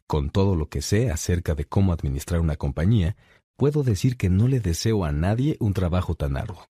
Con 0.05 0.29
todo 0.29 0.55
lo 0.55 0.69
que 0.69 0.83
sé 0.83 1.09
acerca 1.09 1.55
de 1.55 1.65
cómo 1.65 1.91
administrar 1.91 2.39
una 2.39 2.55
compañía, 2.55 3.17
puedo 3.55 3.81
decir 3.81 4.15
que 4.15 4.29
no 4.29 4.47
le 4.47 4.59
deseo 4.59 5.05
a 5.05 5.11
nadie 5.11 5.57
un 5.59 5.73
trabajo 5.73 6.13
tan 6.13 6.37
arduo. 6.37 6.67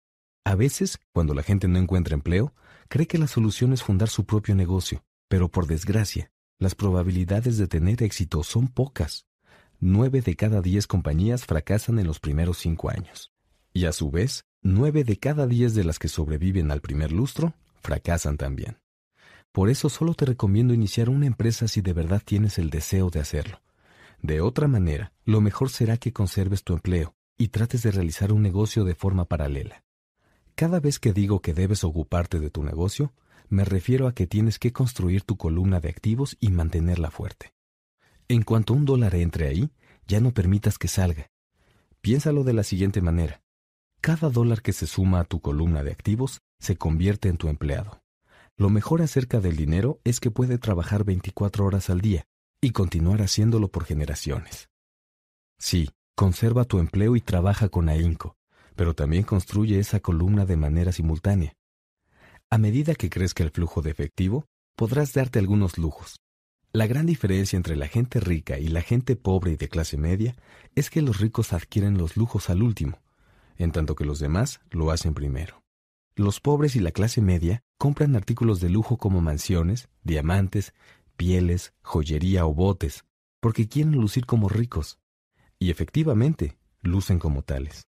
A 0.44 0.56
veces, 0.56 1.00
cuando 1.14 1.34
la 1.34 1.44
gente 1.44 1.70
no 1.70 1.80
encuentra 1.80 2.16
empleo, 2.16 2.54
cree 2.90 3.08
que 3.08 3.18
la 3.18 3.28
solución 3.28 3.72
es 3.72 3.82
fundar 3.82 4.10
su 4.10 4.26
propio 4.26 4.56
negocio, 4.56 5.06
pero 5.30 5.50
por 5.50 5.68
desgracia, 5.68 6.33
las 6.64 6.76
probabilidades 6.76 7.58
de 7.58 7.68
tener 7.68 8.02
éxito 8.02 8.42
son 8.42 8.70
pocas. 8.70 9.28
Nueve 9.80 10.22
de 10.22 10.36
cada 10.36 10.62
diez 10.62 10.88
compañías 10.88 11.46
fracasan 11.46 12.00
en 12.00 12.08
los 12.08 12.20
primeros 12.20 12.58
cinco 12.58 12.90
años. 12.90 13.32
Y 13.74 13.86
a 13.86 13.92
su 13.92 14.10
vez, 14.10 14.46
nueve 14.62 15.04
de 15.04 15.18
cada 15.18 15.46
diez 15.46 15.76
de 15.76 15.84
las 15.84 16.00
que 16.00 16.08
sobreviven 16.08 16.72
al 16.72 16.80
primer 16.80 17.12
lustro 17.12 17.54
fracasan 17.82 18.38
también. 18.38 18.80
Por 19.52 19.70
eso 19.70 19.90
solo 19.90 20.14
te 20.14 20.26
recomiendo 20.26 20.74
iniciar 20.74 21.10
una 21.10 21.28
empresa 21.28 21.68
si 21.68 21.82
de 21.82 21.94
verdad 21.94 22.22
tienes 22.24 22.58
el 22.58 22.70
deseo 22.70 23.10
de 23.10 23.20
hacerlo. 23.20 23.62
De 24.22 24.40
otra 24.40 24.70
manera, 24.70 25.12
lo 25.26 25.42
mejor 25.42 25.70
será 25.70 25.98
que 25.98 26.14
conserves 26.14 26.64
tu 26.64 26.74
empleo 26.74 27.14
y 27.38 27.50
trates 27.50 27.84
de 27.84 27.92
realizar 27.92 28.32
un 28.32 28.42
negocio 28.42 28.86
de 28.86 28.96
forma 28.96 29.26
paralela. 29.26 29.84
Cada 30.56 30.80
vez 30.80 30.98
que 30.98 31.12
digo 31.12 31.42
que 31.42 31.54
debes 31.54 31.84
ocuparte 31.84 32.40
de 32.40 32.50
tu 32.50 32.64
negocio, 32.64 33.12
me 33.50 33.66
refiero 33.66 34.08
a 34.08 34.14
que 34.14 34.28
tienes 34.28 34.60
que 34.60 34.72
construir 34.72 35.24
tu 35.24 35.38
columna 35.38 35.80
de 35.80 35.90
activos 35.90 36.38
y 36.40 36.50
mantenerla 36.50 37.12
fuerte. 37.12 37.54
En 38.28 38.44
cuanto 38.44 38.74
un 38.74 38.86
dólar 38.86 39.16
entre 39.16 39.48
ahí, 39.48 39.72
ya 40.08 40.20
no 40.20 40.34
permitas 40.34 40.78
que 40.78 40.88
salga. 40.88 41.30
Piénsalo 42.02 42.44
de 42.44 42.54
la 42.54 42.64
siguiente 42.64 43.02
manera. 43.02 43.42
Cada 44.02 44.30
dólar 44.30 44.62
que 44.62 44.74
se 44.74 44.88
suma 44.88 45.22
a 45.22 45.26
tu 45.26 45.40
columna 45.40 45.84
de 45.84 45.92
activos 45.92 46.42
se 46.60 46.76
convierte 46.76 47.30
en 47.30 47.38
tu 47.38 47.48
empleado. 47.48 48.04
Lo 48.56 48.70
mejor 48.70 49.02
acerca 49.02 49.40
del 49.40 49.56
dinero 49.56 50.00
es 50.04 50.20
que 50.20 50.32
puede 50.32 50.58
trabajar 50.58 51.04
24 51.04 51.66
horas 51.66 51.90
al 51.90 52.02
día, 52.02 52.26
y 52.62 52.72
continuar 52.72 53.22
haciéndolo 53.22 53.70
por 53.70 53.84
generaciones. 53.84 54.70
Sí, 55.58 55.90
conserva 56.16 56.66
tu 56.66 56.80
empleo 56.80 57.16
y 57.16 57.22
trabaja 57.22 57.70
con 57.70 57.90
ahínco, 57.90 58.38
pero 58.76 58.94
también 58.94 59.24
construye 59.24 59.80
esa 59.80 60.00
columna 60.00 60.46
de 60.46 60.58
manera 60.58 60.92
simultánea. 60.92 61.56
A 62.54 62.60
medida 62.60 62.94
que 62.94 63.10
crezca 63.10 63.44
el 63.44 63.50
flujo 63.50 63.82
de 63.82 63.90
efectivo, 63.90 64.46
podrás 64.76 65.12
darte 65.12 65.40
algunos 65.40 65.80
lujos. 65.80 66.18
La 66.72 66.86
gran 66.86 67.08
diferencia 67.08 67.58
entre 67.58 67.76
la 67.76 67.88
gente 67.88 68.20
rica 68.20 68.60
y 68.60 68.68
la 68.68 68.84
gente 68.84 69.16
pobre 69.16 69.54
y 69.54 69.56
de 69.56 69.70
clase 69.70 69.98
media 69.98 70.36
es 70.76 70.92
que 70.92 71.02
los 71.02 71.20
ricos 71.20 71.52
adquieren 71.52 71.98
los 71.98 72.16
lujos 72.16 72.52
al 72.52 72.62
último, 72.62 73.02
en 73.58 73.72
tanto 73.72 73.96
que 73.96 74.06
los 74.06 74.20
demás 74.20 74.60
lo 74.70 74.92
hacen 74.92 75.16
primero. 75.16 75.64
Los 76.16 76.40
pobres 76.40 76.76
y 76.76 76.80
la 76.80 76.92
clase 76.92 77.22
media 77.22 77.64
compran 77.80 78.16
artículos 78.16 78.60
de 78.60 78.70
lujo 78.70 78.98
como 78.98 79.20
mansiones, 79.20 79.90
diamantes, 80.04 80.76
pieles, 81.18 81.74
joyería 81.82 82.46
o 82.46 82.54
botes, 82.54 83.04
porque 83.40 83.68
quieren 83.68 83.96
lucir 83.96 84.28
como 84.28 84.48
ricos. 84.48 85.00
Y 85.58 85.72
efectivamente, 85.72 86.60
lucen 86.84 87.18
como 87.18 87.42
tales. 87.42 87.88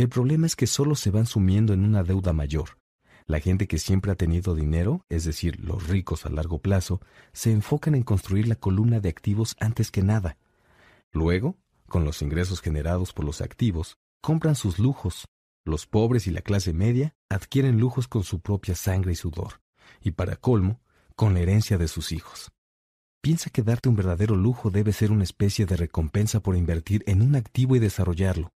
El 0.00 0.08
problema 0.08 0.46
es 0.46 0.56
que 0.56 0.66
solo 0.66 0.94
se 0.94 1.10
van 1.10 1.26
sumiendo 1.26 1.74
en 1.74 1.84
una 1.84 2.02
deuda 2.02 2.32
mayor. 2.32 2.78
La 3.26 3.38
gente 3.38 3.68
que 3.68 3.76
siempre 3.76 4.10
ha 4.10 4.14
tenido 4.14 4.54
dinero, 4.54 5.04
es 5.10 5.24
decir, 5.24 5.60
los 5.60 5.88
ricos 5.88 6.24
a 6.24 6.30
largo 6.30 6.58
plazo, 6.58 7.02
se 7.34 7.52
enfocan 7.52 7.94
en 7.94 8.02
construir 8.02 8.48
la 8.48 8.54
columna 8.54 9.00
de 9.00 9.10
activos 9.10 9.56
antes 9.60 9.90
que 9.90 10.02
nada. 10.02 10.38
Luego, 11.12 11.58
con 11.86 12.06
los 12.06 12.22
ingresos 12.22 12.62
generados 12.62 13.12
por 13.12 13.26
los 13.26 13.42
activos, 13.42 13.98
compran 14.22 14.54
sus 14.54 14.78
lujos, 14.78 15.26
los 15.66 15.84
pobres 15.84 16.26
y 16.26 16.30
la 16.30 16.40
clase 16.40 16.72
media 16.72 17.14
adquieren 17.28 17.78
lujos 17.78 18.08
con 18.08 18.22
su 18.22 18.40
propia 18.40 18.76
sangre 18.76 19.12
y 19.12 19.16
sudor, 19.16 19.60
y 20.00 20.12
para 20.12 20.36
colmo, 20.36 20.80
con 21.14 21.34
la 21.34 21.40
herencia 21.40 21.76
de 21.76 21.88
sus 21.88 22.10
hijos. 22.12 22.50
Piensa 23.20 23.50
que 23.50 23.62
darte 23.62 23.90
un 23.90 23.96
verdadero 23.96 24.34
lujo 24.34 24.70
debe 24.70 24.94
ser 24.94 25.12
una 25.12 25.24
especie 25.24 25.66
de 25.66 25.76
recompensa 25.76 26.40
por 26.40 26.56
invertir 26.56 27.04
en 27.06 27.20
un 27.20 27.36
activo 27.36 27.76
y 27.76 27.80
desarrollarlo. 27.80 28.50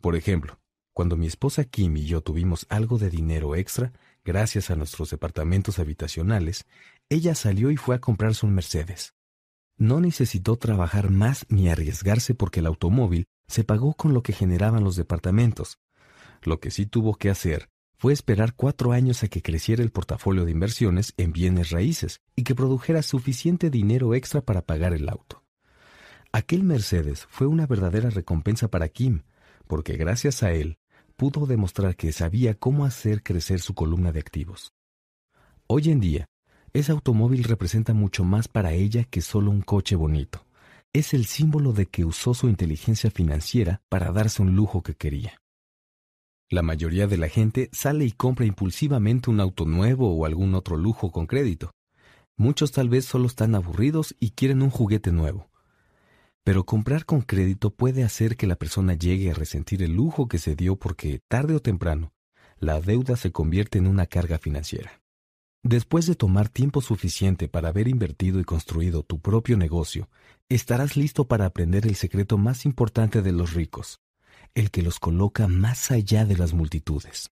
Por 0.00 0.16
ejemplo, 0.16 0.60
cuando 0.92 1.16
mi 1.16 1.26
esposa 1.26 1.64
Kim 1.64 1.96
y 1.96 2.06
yo 2.06 2.20
tuvimos 2.20 2.66
algo 2.68 2.98
de 2.98 3.10
dinero 3.10 3.54
extra, 3.56 3.92
gracias 4.24 4.70
a 4.70 4.76
nuestros 4.76 5.10
departamentos 5.10 5.78
habitacionales, 5.78 6.66
ella 7.08 7.34
salió 7.34 7.70
y 7.70 7.76
fue 7.76 7.96
a 7.96 8.00
comprarse 8.00 8.46
un 8.46 8.54
Mercedes. 8.54 9.14
No 9.76 10.00
necesitó 10.00 10.56
trabajar 10.56 11.10
más 11.10 11.46
ni 11.48 11.68
arriesgarse 11.68 12.34
porque 12.34 12.60
el 12.60 12.66
automóvil 12.66 13.26
se 13.46 13.64
pagó 13.64 13.94
con 13.94 14.12
lo 14.12 14.22
que 14.22 14.32
generaban 14.32 14.84
los 14.84 14.96
departamentos, 14.96 15.78
lo 16.42 16.60
que 16.60 16.70
sí 16.70 16.86
tuvo 16.86 17.14
que 17.14 17.30
hacer 17.30 17.68
fue 17.96 18.12
esperar 18.12 18.54
cuatro 18.54 18.92
años 18.92 19.24
a 19.24 19.28
que 19.28 19.42
creciera 19.42 19.82
el 19.82 19.90
portafolio 19.90 20.44
de 20.44 20.52
inversiones 20.52 21.14
en 21.16 21.32
bienes 21.32 21.70
raíces 21.70 22.20
y 22.36 22.44
que 22.44 22.54
produjera 22.54 23.02
suficiente 23.02 23.70
dinero 23.70 24.14
extra 24.14 24.40
para 24.40 24.62
pagar 24.62 24.92
el 24.92 25.08
auto. 25.08 25.42
Aquel 26.30 26.62
Mercedes 26.62 27.26
fue 27.28 27.48
una 27.48 27.66
verdadera 27.66 28.10
recompensa 28.10 28.68
para 28.68 28.88
Kim, 28.88 29.22
porque 29.68 29.96
gracias 29.96 30.42
a 30.42 30.52
él 30.52 30.78
pudo 31.16 31.46
demostrar 31.46 31.94
que 31.94 32.12
sabía 32.12 32.54
cómo 32.54 32.84
hacer 32.84 33.22
crecer 33.22 33.60
su 33.60 33.74
columna 33.74 34.10
de 34.10 34.20
activos. 34.20 34.72
Hoy 35.68 35.90
en 35.90 36.00
día, 36.00 36.26
ese 36.72 36.92
automóvil 36.92 37.44
representa 37.44 37.94
mucho 37.94 38.24
más 38.24 38.48
para 38.48 38.72
ella 38.72 39.04
que 39.04 39.20
solo 39.20 39.50
un 39.50 39.60
coche 39.60 39.96
bonito. 39.96 40.44
Es 40.92 41.14
el 41.14 41.26
símbolo 41.26 41.72
de 41.72 41.86
que 41.86 42.04
usó 42.04 42.34
su 42.34 42.48
inteligencia 42.48 43.10
financiera 43.10 43.82
para 43.88 44.10
darse 44.10 44.42
un 44.42 44.56
lujo 44.56 44.82
que 44.82 44.94
quería. 44.94 45.40
La 46.50 46.62
mayoría 46.62 47.06
de 47.06 47.18
la 47.18 47.28
gente 47.28 47.68
sale 47.72 48.06
y 48.06 48.12
compra 48.12 48.46
impulsivamente 48.46 49.28
un 49.28 49.40
auto 49.40 49.66
nuevo 49.66 50.16
o 50.16 50.24
algún 50.24 50.54
otro 50.54 50.76
lujo 50.76 51.12
con 51.12 51.26
crédito. 51.26 51.72
Muchos 52.38 52.72
tal 52.72 52.88
vez 52.88 53.04
solo 53.04 53.26
están 53.26 53.54
aburridos 53.54 54.14
y 54.18 54.30
quieren 54.30 54.62
un 54.62 54.70
juguete 54.70 55.12
nuevo. 55.12 55.50
Pero 56.48 56.64
comprar 56.64 57.04
con 57.04 57.20
crédito 57.20 57.68
puede 57.68 58.04
hacer 58.04 58.38
que 58.38 58.46
la 58.46 58.56
persona 58.56 58.94
llegue 58.94 59.30
a 59.30 59.34
resentir 59.34 59.82
el 59.82 59.92
lujo 59.92 60.28
que 60.28 60.38
se 60.38 60.56
dio 60.56 60.76
porque, 60.76 61.20
tarde 61.28 61.54
o 61.54 61.60
temprano, 61.60 62.14
la 62.58 62.80
deuda 62.80 63.18
se 63.18 63.32
convierte 63.32 63.76
en 63.76 63.86
una 63.86 64.06
carga 64.06 64.38
financiera. 64.38 65.02
Después 65.62 66.06
de 66.06 66.14
tomar 66.14 66.48
tiempo 66.48 66.80
suficiente 66.80 67.48
para 67.48 67.68
haber 67.68 67.86
invertido 67.86 68.40
y 68.40 68.44
construido 68.44 69.02
tu 69.02 69.20
propio 69.20 69.58
negocio, 69.58 70.08
estarás 70.48 70.96
listo 70.96 71.28
para 71.28 71.44
aprender 71.44 71.86
el 71.86 71.96
secreto 71.96 72.38
más 72.38 72.64
importante 72.64 73.20
de 73.20 73.32
los 73.32 73.52
ricos, 73.52 74.00
el 74.54 74.70
que 74.70 74.80
los 74.80 74.98
coloca 74.98 75.48
más 75.48 75.90
allá 75.90 76.24
de 76.24 76.38
las 76.38 76.54
multitudes. 76.54 77.30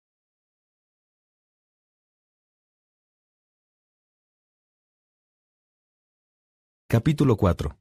Capítulo 6.91 7.39
4. 7.39 7.75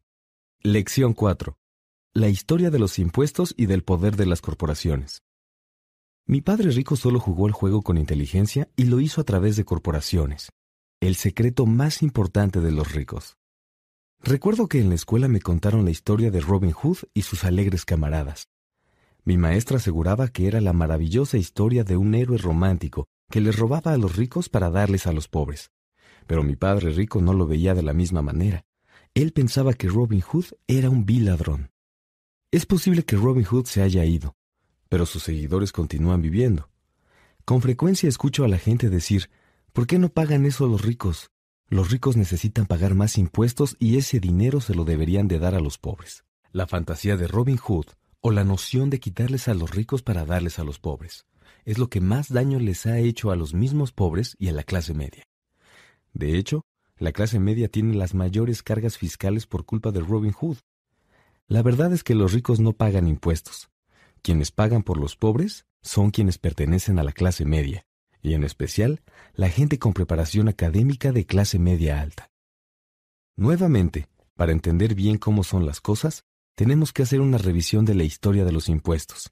Lección 0.63 1.13
4. 1.13 1.55
La 2.13 2.29
historia 2.29 2.71
de 2.71 2.79
los 2.79 2.97
impuestos 2.97 3.53
y 3.55 3.67
del 3.67 3.83
poder 3.83 4.15
de 4.17 4.25
las 4.25 4.41
corporaciones. 4.41 5.21
Mi 6.25 6.41
padre 6.41 6.71
rico 6.71 6.95
solo 6.95 7.19
jugó 7.19 7.45
el 7.45 7.53
juego 7.53 7.83
con 7.83 7.97
inteligencia 7.97 8.67
y 8.75 8.85
lo 8.85 8.99
hizo 8.99 9.21
a 9.21 9.23
través 9.23 9.55
de 9.55 9.65
corporaciones, 9.65 10.49
el 10.99 11.15
secreto 11.15 11.67
más 11.67 12.01
importante 12.01 12.59
de 12.59 12.71
los 12.71 12.91
ricos. 12.91 13.37
Recuerdo 14.19 14.67
que 14.67 14.81
en 14.81 14.89
la 14.89 14.95
escuela 14.95 15.27
me 15.27 15.41
contaron 15.41 15.85
la 15.85 15.91
historia 15.91 16.31
de 16.31 16.41
Robin 16.41 16.71
Hood 16.71 16.97
y 17.13 17.21
sus 17.21 17.43
alegres 17.43 17.85
camaradas. 17.85 18.49
Mi 19.23 19.37
maestra 19.37 19.77
aseguraba 19.77 20.27
que 20.27 20.47
era 20.47 20.59
la 20.59 20.73
maravillosa 20.73 21.37
historia 21.37 21.83
de 21.83 21.97
un 21.97 22.15
héroe 22.15 22.39
romántico 22.39 23.05
que 23.29 23.41
les 23.41 23.57
robaba 23.57 23.93
a 23.93 23.97
los 23.97 24.15
ricos 24.15 24.49
para 24.49 24.71
darles 24.71 25.05
a 25.05 25.13
los 25.13 25.27
pobres. 25.27 25.69
Pero 26.25 26.43
mi 26.43 26.55
padre 26.55 26.89
rico 26.89 27.21
no 27.21 27.33
lo 27.33 27.45
veía 27.45 27.75
de 27.75 27.83
la 27.83 27.93
misma 27.93 28.23
manera. 28.23 28.66
Él 29.17 29.31
pensaba 29.31 29.73
que 29.73 29.89
Robin 29.89 30.21
Hood 30.21 30.45
era 30.67 30.91
un 30.91 31.03
vil 31.07 31.25
ladrón. 31.25 31.71
Es 32.51 32.67
posible 32.67 33.01
que 33.01 33.15
Robin 33.15 33.45
Hood 33.45 33.65
se 33.65 33.81
haya 33.81 34.05
ido, 34.05 34.35
pero 34.89 35.07
sus 35.07 35.23
seguidores 35.23 35.71
continúan 35.71 36.21
viviendo. 36.21 36.69
Con 37.43 37.63
frecuencia 37.63 38.07
escucho 38.07 38.45
a 38.45 38.47
la 38.47 38.59
gente 38.59 38.91
decir, 38.91 39.31
¿por 39.73 39.87
qué 39.87 39.97
no 39.97 40.09
pagan 40.09 40.45
eso 40.45 40.67
los 40.67 40.83
ricos? 40.83 41.31
Los 41.67 41.89
ricos 41.89 42.15
necesitan 42.15 42.67
pagar 42.67 42.93
más 42.93 43.17
impuestos 43.17 43.75
y 43.79 43.97
ese 43.97 44.19
dinero 44.19 44.61
se 44.61 44.75
lo 44.75 44.85
deberían 44.85 45.27
de 45.27 45.39
dar 45.39 45.55
a 45.55 45.61
los 45.61 45.79
pobres. 45.79 46.23
La 46.51 46.67
fantasía 46.67 47.17
de 47.17 47.25
Robin 47.25 47.57
Hood 47.57 47.87
o 48.21 48.29
la 48.29 48.43
noción 48.43 48.91
de 48.91 48.99
quitarles 48.99 49.47
a 49.47 49.55
los 49.55 49.71
ricos 49.71 50.03
para 50.03 50.25
darles 50.25 50.59
a 50.59 50.63
los 50.63 50.77
pobres 50.77 51.25
es 51.65 51.79
lo 51.79 51.89
que 51.89 52.01
más 52.01 52.31
daño 52.31 52.59
les 52.59 52.85
ha 52.85 52.99
hecho 52.99 53.31
a 53.31 53.35
los 53.35 53.55
mismos 53.55 53.93
pobres 53.93 54.35
y 54.37 54.49
a 54.49 54.51
la 54.51 54.61
clase 54.61 54.93
media. 54.93 55.23
De 56.13 56.37
hecho, 56.37 56.61
la 56.99 57.11
clase 57.11 57.39
media 57.39 57.69
tiene 57.69 57.95
las 57.95 58.13
mayores 58.13 58.63
cargas 58.63 58.97
fiscales 58.97 59.45
por 59.45 59.65
culpa 59.65 59.91
de 59.91 59.99
Robin 59.99 60.31
Hood. 60.31 60.57
La 61.47 61.61
verdad 61.61 61.93
es 61.93 62.03
que 62.03 62.15
los 62.15 62.33
ricos 62.33 62.59
no 62.59 62.73
pagan 62.73 63.07
impuestos. 63.07 63.69
Quienes 64.21 64.51
pagan 64.51 64.83
por 64.83 64.99
los 64.99 65.15
pobres 65.15 65.65
son 65.81 66.11
quienes 66.11 66.37
pertenecen 66.37 66.99
a 66.99 67.03
la 67.03 67.11
clase 67.11 67.45
media, 67.45 67.85
y 68.21 68.33
en 68.33 68.43
especial 68.43 69.01
la 69.33 69.49
gente 69.49 69.79
con 69.79 69.93
preparación 69.93 70.47
académica 70.47 71.11
de 71.11 71.25
clase 71.25 71.59
media 71.59 72.01
alta. 72.01 72.31
Nuevamente, 73.35 74.07
para 74.35 74.51
entender 74.51 74.95
bien 74.95 75.17
cómo 75.17 75.43
son 75.43 75.65
las 75.65 75.79
cosas, 75.79 76.25
tenemos 76.55 76.91
que 76.91 77.03
hacer 77.03 77.21
una 77.21 77.37
revisión 77.37 77.85
de 77.85 77.93
la 77.93 78.03
historia 78.03 78.43
de 78.43 78.51
los 78.51 78.67
impuestos. 78.67 79.31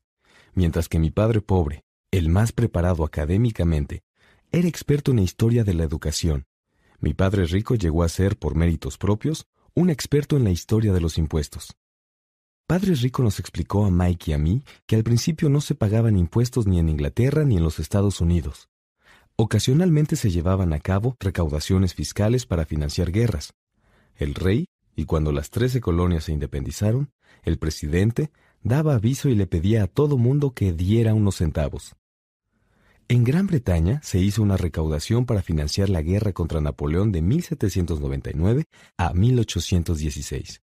Mientras 0.53 0.87
que 0.87 0.99
mi 0.99 1.09
padre 1.09 1.41
pobre, 1.41 1.83
el 2.11 2.29
más 2.29 2.51
preparado 2.51 3.03
académicamente, 3.03 4.03
era 4.51 4.67
experto 4.67 5.11
en 5.11 5.17
la 5.17 5.23
historia 5.23 5.63
de 5.63 5.73
la 5.73 5.83
educación, 5.83 6.45
mi 6.99 7.13
padre 7.13 7.45
rico 7.45 7.75
llegó 7.75 8.03
a 8.03 8.09
ser, 8.09 8.37
por 8.37 8.55
méritos 8.55 8.97
propios, 8.97 9.47
un 9.73 9.89
experto 9.89 10.37
en 10.37 10.43
la 10.43 10.51
historia 10.51 10.93
de 10.93 11.01
los 11.01 11.17
impuestos. 11.17 11.75
Padre 12.67 12.95
Rico 12.95 13.21
nos 13.21 13.39
explicó 13.39 13.85
a 13.85 13.91
Mike 13.91 14.31
y 14.31 14.33
a 14.33 14.39
mí 14.39 14.63
que 14.87 14.95
al 14.95 15.03
principio 15.03 15.49
no 15.49 15.61
se 15.61 15.75
pagaban 15.75 16.17
impuestos 16.17 16.65
ni 16.65 16.79
en 16.79 16.89
Inglaterra 16.89 17.43
ni 17.43 17.57
en 17.57 17.63
los 17.63 17.77
Estados 17.77 18.21
Unidos. 18.21 18.69
Ocasionalmente 19.35 20.15
se 20.15 20.31
llevaban 20.31 20.73
a 20.73 20.79
cabo 20.79 21.15
recaudaciones 21.19 21.93
fiscales 21.93 22.47
para 22.47 22.65
financiar 22.65 23.11
guerras. 23.11 23.53
El 24.15 24.33
rey, 24.33 24.65
y 24.95 25.05
cuando 25.05 25.31
las 25.31 25.51
trece 25.51 25.79
colonias 25.79 26.23
se 26.23 26.31
independizaron, 26.31 27.11
el 27.43 27.59
presidente 27.59 28.31
daba 28.63 28.95
aviso 28.95 29.29
y 29.29 29.35
le 29.35 29.45
pedía 29.45 29.83
a 29.83 29.87
todo 29.87 30.17
mundo 30.17 30.53
que 30.55 30.73
diera 30.73 31.13
unos 31.13 31.35
centavos. 31.35 31.95
En 33.07 33.23
Gran 33.23 33.45
Bretaña 33.45 34.01
se 34.01 34.17
hizo 34.17 34.41
una 34.41 34.57
recaudación 34.57 35.27
para 35.27 35.43
financiar 35.43 35.89
la 35.89 36.01
guerra 36.01 36.33
contra 36.33 36.59
Napoleón 36.59 37.11
de 37.11 37.21
1799 37.21 38.65
a 38.97 39.13
1816. 39.13 40.63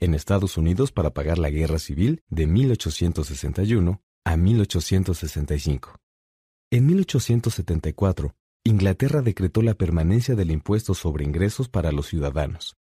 En 0.00 0.14
Estados 0.14 0.56
Unidos 0.56 0.90
para 0.90 1.10
pagar 1.10 1.38
la 1.38 1.50
guerra 1.50 1.78
civil 1.78 2.24
de 2.30 2.48
1861 2.48 4.02
a 4.24 4.36
1865. 4.36 5.94
En 6.70 6.86
1874, 6.86 8.34
Inglaterra 8.64 9.22
decretó 9.22 9.62
la 9.62 9.74
permanencia 9.74 10.34
del 10.34 10.50
impuesto 10.50 10.94
sobre 10.94 11.24
ingresos 11.24 11.68
para 11.68 11.92
los 11.92 12.08
ciudadanos. 12.08 12.77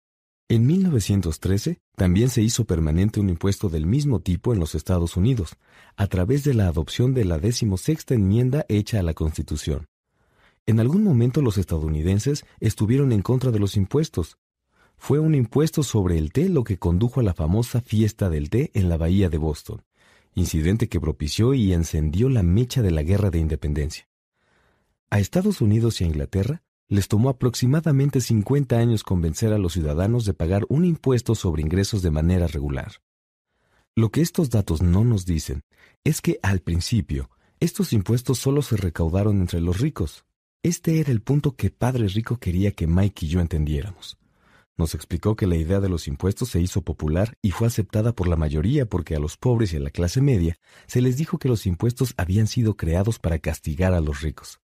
En 0.48 0.64
1913 0.64 1.80
también 1.96 2.28
se 2.28 2.40
hizo 2.40 2.66
permanente 2.66 3.18
un 3.18 3.30
impuesto 3.30 3.68
del 3.68 3.84
mismo 3.84 4.20
tipo 4.20 4.52
en 4.52 4.60
los 4.60 4.76
Estados 4.76 5.16
Unidos, 5.16 5.56
a 5.96 6.06
través 6.06 6.44
de 6.44 6.54
la 6.54 6.68
adopción 6.68 7.14
de 7.14 7.24
la 7.24 7.38
decimosexta 7.38 8.14
enmienda 8.14 8.64
hecha 8.68 9.00
a 9.00 9.02
la 9.02 9.12
Constitución. 9.12 9.88
En 10.64 10.78
algún 10.78 11.02
momento 11.02 11.42
los 11.42 11.58
estadounidenses 11.58 12.44
estuvieron 12.60 13.10
en 13.10 13.22
contra 13.22 13.50
de 13.50 13.58
los 13.58 13.76
impuestos. 13.76 14.38
Fue 14.96 15.18
un 15.18 15.34
impuesto 15.34 15.82
sobre 15.82 16.16
el 16.16 16.30
té 16.30 16.48
lo 16.48 16.62
que 16.62 16.78
condujo 16.78 17.18
a 17.18 17.24
la 17.24 17.34
famosa 17.34 17.80
fiesta 17.80 18.30
del 18.30 18.48
té 18.48 18.70
en 18.74 18.88
la 18.88 18.96
bahía 18.96 19.28
de 19.28 19.38
Boston, 19.38 19.82
incidente 20.36 20.88
que 20.88 21.00
propició 21.00 21.54
y 21.54 21.72
encendió 21.72 22.28
la 22.28 22.44
mecha 22.44 22.82
de 22.82 22.92
la 22.92 23.02
guerra 23.02 23.30
de 23.30 23.40
independencia. 23.40 24.08
A 25.10 25.18
Estados 25.18 25.60
Unidos 25.60 26.00
y 26.00 26.04
a 26.04 26.06
Inglaterra 26.06 26.62
les 26.88 27.08
tomó 27.08 27.30
aproximadamente 27.30 28.20
50 28.20 28.76
años 28.76 29.02
convencer 29.02 29.52
a 29.52 29.58
los 29.58 29.72
ciudadanos 29.72 30.24
de 30.24 30.34
pagar 30.34 30.64
un 30.68 30.84
impuesto 30.84 31.34
sobre 31.34 31.62
ingresos 31.62 32.02
de 32.02 32.10
manera 32.10 32.46
regular. 32.46 33.02
Lo 33.96 34.10
que 34.10 34.20
estos 34.20 34.50
datos 34.50 34.82
no 34.82 35.04
nos 35.04 35.24
dicen 35.24 35.62
es 36.04 36.20
que 36.20 36.38
al 36.42 36.60
principio 36.60 37.30
estos 37.58 37.92
impuestos 37.92 38.38
solo 38.38 38.62
se 38.62 38.76
recaudaron 38.76 39.40
entre 39.40 39.60
los 39.60 39.80
ricos. 39.80 40.26
Este 40.62 41.00
era 41.00 41.10
el 41.10 41.22
punto 41.22 41.56
que 41.56 41.70
Padre 41.70 42.06
Rico 42.08 42.36
quería 42.36 42.72
que 42.72 42.86
Mike 42.86 43.24
y 43.24 43.28
yo 43.30 43.40
entendiéramos. 43.40 44.18
Nos 44.76 44.94
explicó 44.94 45.34
que 45.34 45.46
la 45.46 45.56
idea 45.56 45.80
de 45.80 45.88
los 45.88 46.06
impuestos 46.06 46.50
se 46.50 46.60
hizo 46.60 46.82
popular 46.82 47.38
y 47.40 47.52
fue 47.52 47.66
aceptada 47.66 48.12
por 48.12 48.28
la 48.28 48.36
mayoría 48.36 48.84
porque 48.84 49.16
a 49.16 49.18
los 49.18 49.38
pobres 49.38 49.72
y 49.72 49.76
a 49.76 49.80
la 49.80 49.90
clase 49.90 50.20
media 50.20 50.58
se 50.86 51.00
les 51.00 51.16
dijo 51.16 51.38
que 51.38 51.48
los 51.48 51.64
impuestos 51.66 52.12
habían 52.18 52.46
sido 52.46 52.76
creados 52.76 53.18
para 53.18 53.38
castigar 53.38 53.94
a 53.94 54.02
los 54.02 54.20
ricos. 54.20 54.60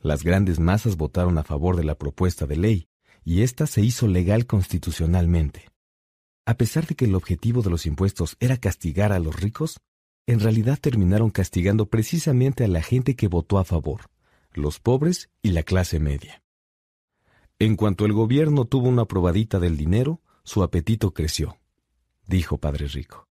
Las 0.00 0.22
grandes 0.22 0.60
masas 0.60 0.96
votaron 0.96 1.38
a 1.38 1.44
favor 1.44 1.76
de 1.76 1.84
la 1.84 1.96
propuesta 1.96 2.46
de 2.46 2.56
ley, 2.56 2.88
y 3.24 3.42
ésta 3.42 3.66
se 3.66 3.82
hizo 3.82 4.06
legal 4.06 4.46
constitucionalmente. 4.46 5.68
A 6.44 6.56
pesar 6.56 6.86
de 6.86 6.94
que 6.94 7.06
el 7.06 7.14
objetivo 7.14 7.62
de 7.62 7.70
los 7.70 7.86
impuestos 7.86 8.36
era 8.38 8.56
castigar 8.56 9.12
a 9.12 9.18
los 9.18 9.40
ricos, 9.40 9.80
en 10.26 10.40
realidad 10.40 10.78
terminaron 10.80 11.30
castigando 11.30 11.86
precisamente 11.86 12.64
a 12.64 12.68
la 12.68 12.82
gente 12.82 13.16
que 13.16 13.26
votó 13.26 13.58
a 13.58 13.64
favor, 13.64 14.02
los 14.52 14.78
pobres 14.78 15.30
y 15.42 15.50
la 15.50 15.64
clase 15.64 15.98
media. 15.98 16.42
En 17.58 17.74
cuanto 17.74 18.04
el 18.04 18.12
gobierno 18.12 18.64
tuvo 18.64 18.88
una 18.88 19.06
probadita 19.06 19.58
del 19.58 19.76
dinero, 19.76 20.20
su 20.44 20.62
apetito 20.62 21.12
creció, 21.12 21.58
dijo 22.26 22.58
Padre 22.58 22.86
Rico. 22.86 23.28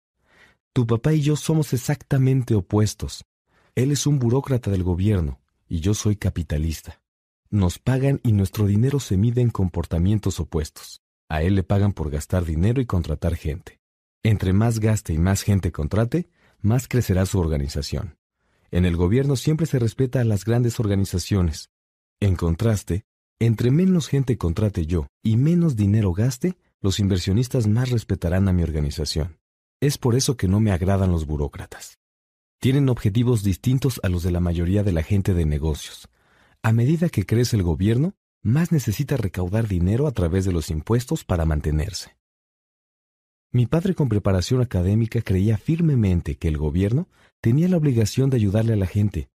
Tu 0.73 0.87
papá 0.87 1.13
y 1.15 1.23
yo 1.23 1.35
somos 1.35 1.73
exactamente 1.73 2.55
opuestos. 2.55 3.25
Él 3.75 3.91
es 3.91 4.07
un 4.07 4.21
burócrata 4.21 4.71
del 4.71 4.85
gobierno 4.85 5.40
y 5.71 5.81
yo 5.81 5.95
soy 5.95 6.17
capitalista. 6.17 7.01
Nos 7.49 7.79
pagan 7.79 8.21
y 8.25 8.33
nuestro 8.33 8.67
dinero 8.67 8.99
se 8.99 9.17
mide 9.17 9.41
en 9.41 9.51
comportamientos 9.51 10.41
opuestos. 10.41 11.01
A 11.29 11.43
él 11.43 11.55
le 11.55 11.63
pagan 11.63 11.93
por 11.93 12.11
gastar 12.11 12.45
dinero 12.45 12.81
y 12.81 12.87
contratar 12.87 13.37
gente. 13.37 13.81
Entre 14.25 14.53
más 14.53 14.81
gaste 14.81 15.15
y 15.15 15.19
más 15.19 15.43
gente 15.43 15.71
contrate, 15.71 16.29
más 16.61 16.89
crecerá 16.89 17.25
su 17.25 17.39
organización. 17.39 18.19
En 18.73 18.85
el 18.85 18.97
gobierno 18.97 19.37
siempre 19.37 19.67
se 19.67 19.79
respeta 19.79 20.21
a 20.21 20.25
las 20.25 20.45
grandes 20.45 20.81
organizaciones. 20.81 21.71
En 22.19 22.35
contraste, 22.35 23.05
entre 23.39 23.71
menos 23.71 24.09
gente 24.09 24.37
contrate 24.37 24.87
yo 24.87 25.07
y 25.23 25.37
menos 25.37 25.77
dinero 25.77 26.13
gaste, 26.13 26.59
los 26.81 26.99
inversionistas 26.99 27.69
más 27.69 27.91
respetarán 27.91 28.49
a 28.49 28.53
mi 28.53 28.65
organización. 28.65 29.39
Es 29.81 29.99
por 29.99 30.17
eso 30.17 30.37
que 30.37 30.49
no 30.49 30.59
me 30.59 30.73
agradan 30.73 31.13
los 31.13 31.27
burócratas 31.27 32.00
tienen 32.61 32.91
objetivos 32.91 33.43
distintos 33.43 34.01
a 34.03 34.11
los 34.11 34.23
de 34.23 34.31
la 34.31 34.41
mayoría 34.41 34.83
de 34.83 34.93
la 34.93 35.03
gente 35.03 35.33
de 35.33 35.47
negocios. 35.47 36.09
A 36.63 36.73
medida 36.73 37.09
que 37.09 37.25
crece 37.25 37.57
el 37.57 37.63
gobierno, 37.63 38.13
más 38.43 38.71
necesita 38.71 39.17
recaudar 39.17 39.67
dinero 39.67 40.07
a 40.07 40.13
través 40.13 40.45
de 40.45 40.53
los 40.53 40.71
impuestos 40.71 41.25
para 41.25 41.47
mantenerse. 41.47 42.19
Mi 43.51 43.67
padre 43.67 43.95
con 43.95 44.11
preparación 44.11 44.61
académica 44.61 45.23
creía 45.23 45.57
firmemente 45.57 46.37
que 46.37 46.49
el 46.49 46.59
gobierno 46.59 47.09
tenía 47.41 47.67
la 47.67 47.79
obligación 47.79 48.29
de 48.29 48.37
ayudarle 48.37 48.75
a 48.75 48.77
la 48.77 48.87
gente. 48.87 49.31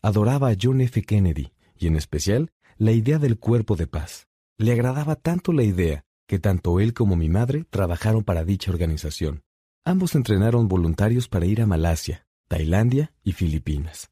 Adoraba 0.00 0.48
a 0.48 0.56
John 0.60 0.80
F. 0.80 1.02
Kennedy 1.02 1.52
y 1.76 1.88
en 1.88 1.96
especial 1.96 2.52
la 2.78 2.92
idea 2.92 3.18
del 3.18 3.38
cuerpo 3.38 3.74
de 3.74 3.88
paz. 3.88 4.28
Le 4.56 4.72
agradaba 4.72 5.16
tanto 5.16 5.52
la 5.52 5.64
idea 5.64 6.04
que 6.28 6.38
tanto 6.38 6.78
él 6.78 6.94
como 6.94 7.16
mi 7.16 7.28
madre 7.28 7.64
trabajaron 7.70 8.22
para 8.22 8.44
dicha 8.44 8.70
organización. 8.70 9.42
Ambos 9.84 10.14
entrenaron 10.14 10.68
voluntarios 10.68 11.28
para 11.28 11.44
ir 11.44 11.60
a 11.60 11.66
Malasia, 11.66 12.24
Tailandia 12.52 13.14
y 13.24 13.32
Filipinas. 13.32 14.10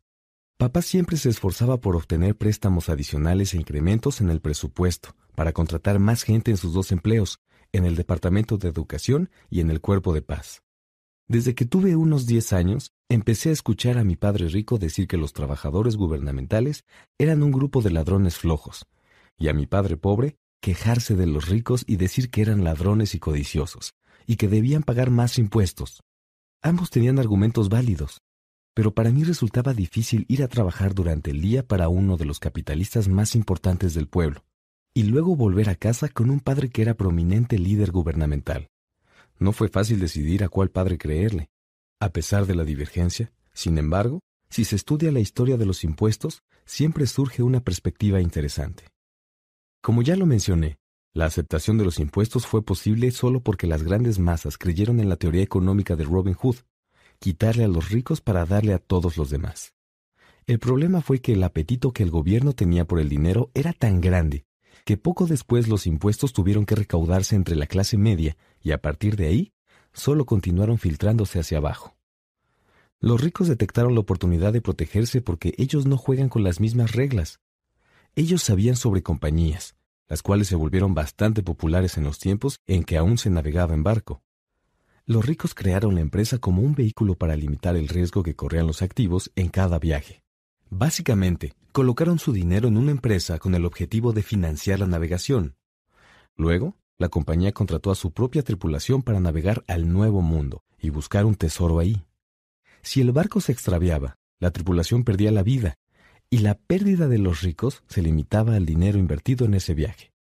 Papá 0.56 0.80
siempre 0.80 1.18
se 1.18 1.28
esforzaba 1.28 1.78
por 1.78 1.94
obtener 1.94 2.38
préstamos 2.38 2.88
adicionales 2.88 3.52
e 3.52 3.58
incrementos 3.58 4.22
en 4.22 4.30
el 4.30 4.40
presupuesto 4.40 5.14
para 5.34 5.52
contratar 5.52 5.98
más 5.98 6.22
gente 6.22 6.50
en 6.50 6.56
sus 6.56 6.72
dos 6.72 6.90
empleos, 6.90 7.38
en 7.72 7.84
el 7.84 7.96
Departamento 7.96 8.56
de 8.56 8.70
Educación 8.70 9.28
y 9.50 9.60
en 9.60 9.70
el 9.70 9.82
Cuerpo 9.82 10.14
de 10.14 10.22
Paz. 10.22 10.62
Desde 11.28 11.54
que 11.54 11.66
tuve 11.66 11.96
unos 11.96 12.24
10 12.24 12.54
años, 12.54 12.92
empecé 13.10 13.50
a 13.50 13.52
escuchar 13.52 13.98
a 13.98 14.04
mi 14.04 14.16
padre 14.16 14.48
rico 14.48 14.78
decir 14.78 15.06
que 15.06 15.18
los 15.18 15.34
trabajadores 15.34 15.96
gubernamentales 15.96 16.86
eran 17.18 17.42
un 17.42 17.52
grupo 17.52 17.82
de 17.82 17.90
ladrones 17.90 18.38
flojos, 18.38 18.86
y 19.36 19.48
a 19.48 19.52
mi 19.52 19.66
padre 19.66 19.98
pobre 19.98 20.38
quejarse 20.62 21.14
de 21.14 21.26
los 21.26 21.46
ricos 21.46 21.84
y 21.86 21.96
decir 21.96 22.30
que 22.30 22.40
eran 22.40 22.64
ladrones 22.64 23.14
y 23.14 23.18
codiciosos, 23.18 23.96
y 24.26 24.36
que 24.36 24.48
debían 24.48 24.82
pagar 24.82 25.10
más 25.10 25.36
impuestos. 25.36 26.00
Ambos 26.62 26.88
tenían 26.88 27.18
argumentos 27.18 27.68
válidos, 27.68 28.22
pero 28.80 28.94
para 28.94 29.10
mí 29.10 29.24
resultaba 29.24 29.74
difícil 29.74 30.24
ir 30.26 30.42
a 30.42 30.48
trabajar 30.48 30.94
durante 30.94 31.32
el 31.32 31.42
día 31.42 31.62
para 31.62 31.90
uno 31.90 32.16
de 32.16 32.24
los 32.24 32.40
capitalistas 32.40 33.08
más 33.08 33.34
importantes 33.34 33.92
del 33.92 34.08
pueblo, 34.08 34.42
y 34.94 35.02
luego 35.02 35.36
volver 35.36 35.68
a 35.68 35.74
casa 35.74 36.08
con 36.08 36.30
un 36.30 36.40
padre 36.40 36.70
que 36.70 36.80
era 36.80 36.94
prominente 36.94 37.58
líder 37.58 37.90
gubernamental. 37.90 38.70
No 39.38 39.52
fue 39.52 39.68
fácil 39.68 40.00
decidir 40.00 40.44
a 40.44 40.48
cuál 40.48 40.70
padre 40.70 40.96
creerle. 40.96 41.50
A 42.00 42.08
pesar 42.08 42.46
de 42.46 42.54
la 42.54 42.64
divergencia, 42.64 43.34
sin 43.52 43.76
embargo, 43.76 44.20
si 44.48 44.64
se 44.64 44.76
estudia 44.76 45.12
la 45.12 45.20
historia 45.20 45.58
de 45.58 45.66
los 45.66 45.84
impuestos, 45.84 46.40
siempre 46.64 47.06
surge 47.06 47.42
una 47.42 47.60
perspectiva 47.60 48.22
interesante. 48.22 48.84
Como 49.82 50.00
ya 50.00 50.16
lo 50.16 50.24
mencioné, 50.24 50.78
la 51.12 51.26
aceptación 51.26 51.76
de 51.76 51.84
los 51.84 51.98
impuestos 51.98 52.46
fue 52.46 52.64
posible 52.64 53.10
solo 53.10 53.42
porque 53.42 53.66
las 53.66 53.82
grandes 53.82 54.18
masas 54.18 54.56
creyeron 54.56 55.00
en 55.00 55.10
la 55.10 55.16
teoría 55.16 55.42
económica 55.42 55.96
de 55.96 56.04
Robin 56.04 56.32
Hood, 56.32 56.56
quitarle 57.20 57.64
a 57.64 57.68
los 57.68 57.90
ricos 57.90 58.20
para 58.20 58.46
darle 58.46 58.74
a 58.74 58.78
todos 58.78 59.16
los 59.16 59.30
demás. 59.30 59.74
El 60.46 60.58
problema 60.58 61.02
fue 61.02 61.20
que 61.20 61.34
el 61.34 61.44
apetito 61.44 61.92
que 61.92 62.02
el 62.02 62.10
gobierno 62.10 62.54
tenía 62.54 62.84
por 62.86 62.98
el 62.98 63.08
dinero 63.08 63.50
era 63.54 63.72
tan 63.72 64.00
grande 64.00 64.46
que 64.84 64.96
poco 64.96 65.26
después 65.26 65.68
los 65.68 65.86
impuestos 65.86 66.32
tuvieron 66.32 66.66
que 66.66 66.74
recaudarse 66.74 67.36
entre 67.36 67.54
la 67.54 67.66
clase 67.66 67.96
media 67.96 68.36
y 68.62 68.72
a 68.72 68.80
partir 68.80 69.16
de 69.16 69.26
ahí 69.26 69.52
solo 69.92 70.24
continuaron 70.24 70.78
filtrándose 70.78 71.38
hacia 71.38 71.58
abajo. 71.58 71.96
Los 72.98 73.20
ricos 73.20 73.48
detectaron 73.48 73.94
la 73.94 74.00
oportunidad 74.00 74.52
de 74.52 74.60
protegerse 74.60 75.20
porque 75.20 75.54
ellos 75.58 75.86
no 75.86 75.96
juegan 75.96 76.28
con 76.28 76.42
las 76.42 76.60
mismas 76.60 76.92
reglas. 76.92 77.40
Ellos 78.14 78.42
sabían 78.42 78.76
sobre 78.76 79.02
compañías, 79.02 79.76
las 80.08 80.22
cuales 80.22 80.48
se 80.48 80.56
volvieron 80.56 80.94
bastante 80.94 81.42
populares 81.42 81.96
en 81.96 82.04
los 82.04 82.18
tiempos 82.18 82.60
en 82.66 82.84
que 82.84 82.96
aún 82.96 83.16
se 83.16 83.30
navegaba 83.30 83.74
en 83.74 83.82
barco. 83.82 84.22
Los 85.06 85.26
ricos 85.26 85.54
crearon 85.54 85.94
la 85.94 86.00
empresa 86.00 86.38
como 86.38 86.62
un 86.62 86.74
vehículo 86.74 87.14
para 87.16 87.36
limitar 87.36 87.76
el 87.76 87.88
riesgo 87.88 88.22
que 88.22 88.36
corrían 88.36 88.66
los 88.66 88.82
activos 88.82 89.32
en 89.34 89.48
cada 89.48 89.78
viaje. 89.78 90.22
Básicamente, 90.68 91.54
colocaron 91.72 92.18
su 92.18 92.32
dinero 92.32 92.68
en 92.68 92.76
una 92.76 92.92
empresa 92.92 93.38
con 93.38 93.54
el 93.54 93.64
objetivo 93.64 94.12
de 94.12 94.22
financiar 94.22 94.78
la 94.78 94.86
navegación. 94.86 95.56
Luego, 96.36 96.76
la 96.96 97.08
compañía 97.08 97.52
contrató 97.52 97.90
a 97.90 97.94
su 97.94 98.12
propia 98.12 98.42
tripulación 98.42 99.02
para 99.02 99.20
navegar 99.20 99.64
al 99.66 99.92
Nuevo 99.92 100.20
Mundo 100.20 100.62
y 100.78 100.90
buscar 100.90 101.24
un 101.24 101.34
tesoro 101.34 101.78
ahí. 101.78 102.04
Si 102.82 103.00
el 103.00 103.10
barco 103.12 103.40
se 103.40 103.52
extraviaba, 103.52 104.16
la 104.38 104.50
tripulación 104.50 105.04
perdía 105.04 105.32
la 105.32 105.42
vida, 105.42 105.76
y 106.30 106.38
la 106.38 106.54
pérdida 106.54 107.08
de 107.08 107.18
los 107.18 107.42
ricos 107.42 107.82
se 107.88 108.02
limitaba 108.02 108.54
al 108.54 108.64
dinero 108.64 108.98
invertido 108.98 109.44
en 109.44 109.54
ese 109.54 109.74
viaje. 109.74 110.12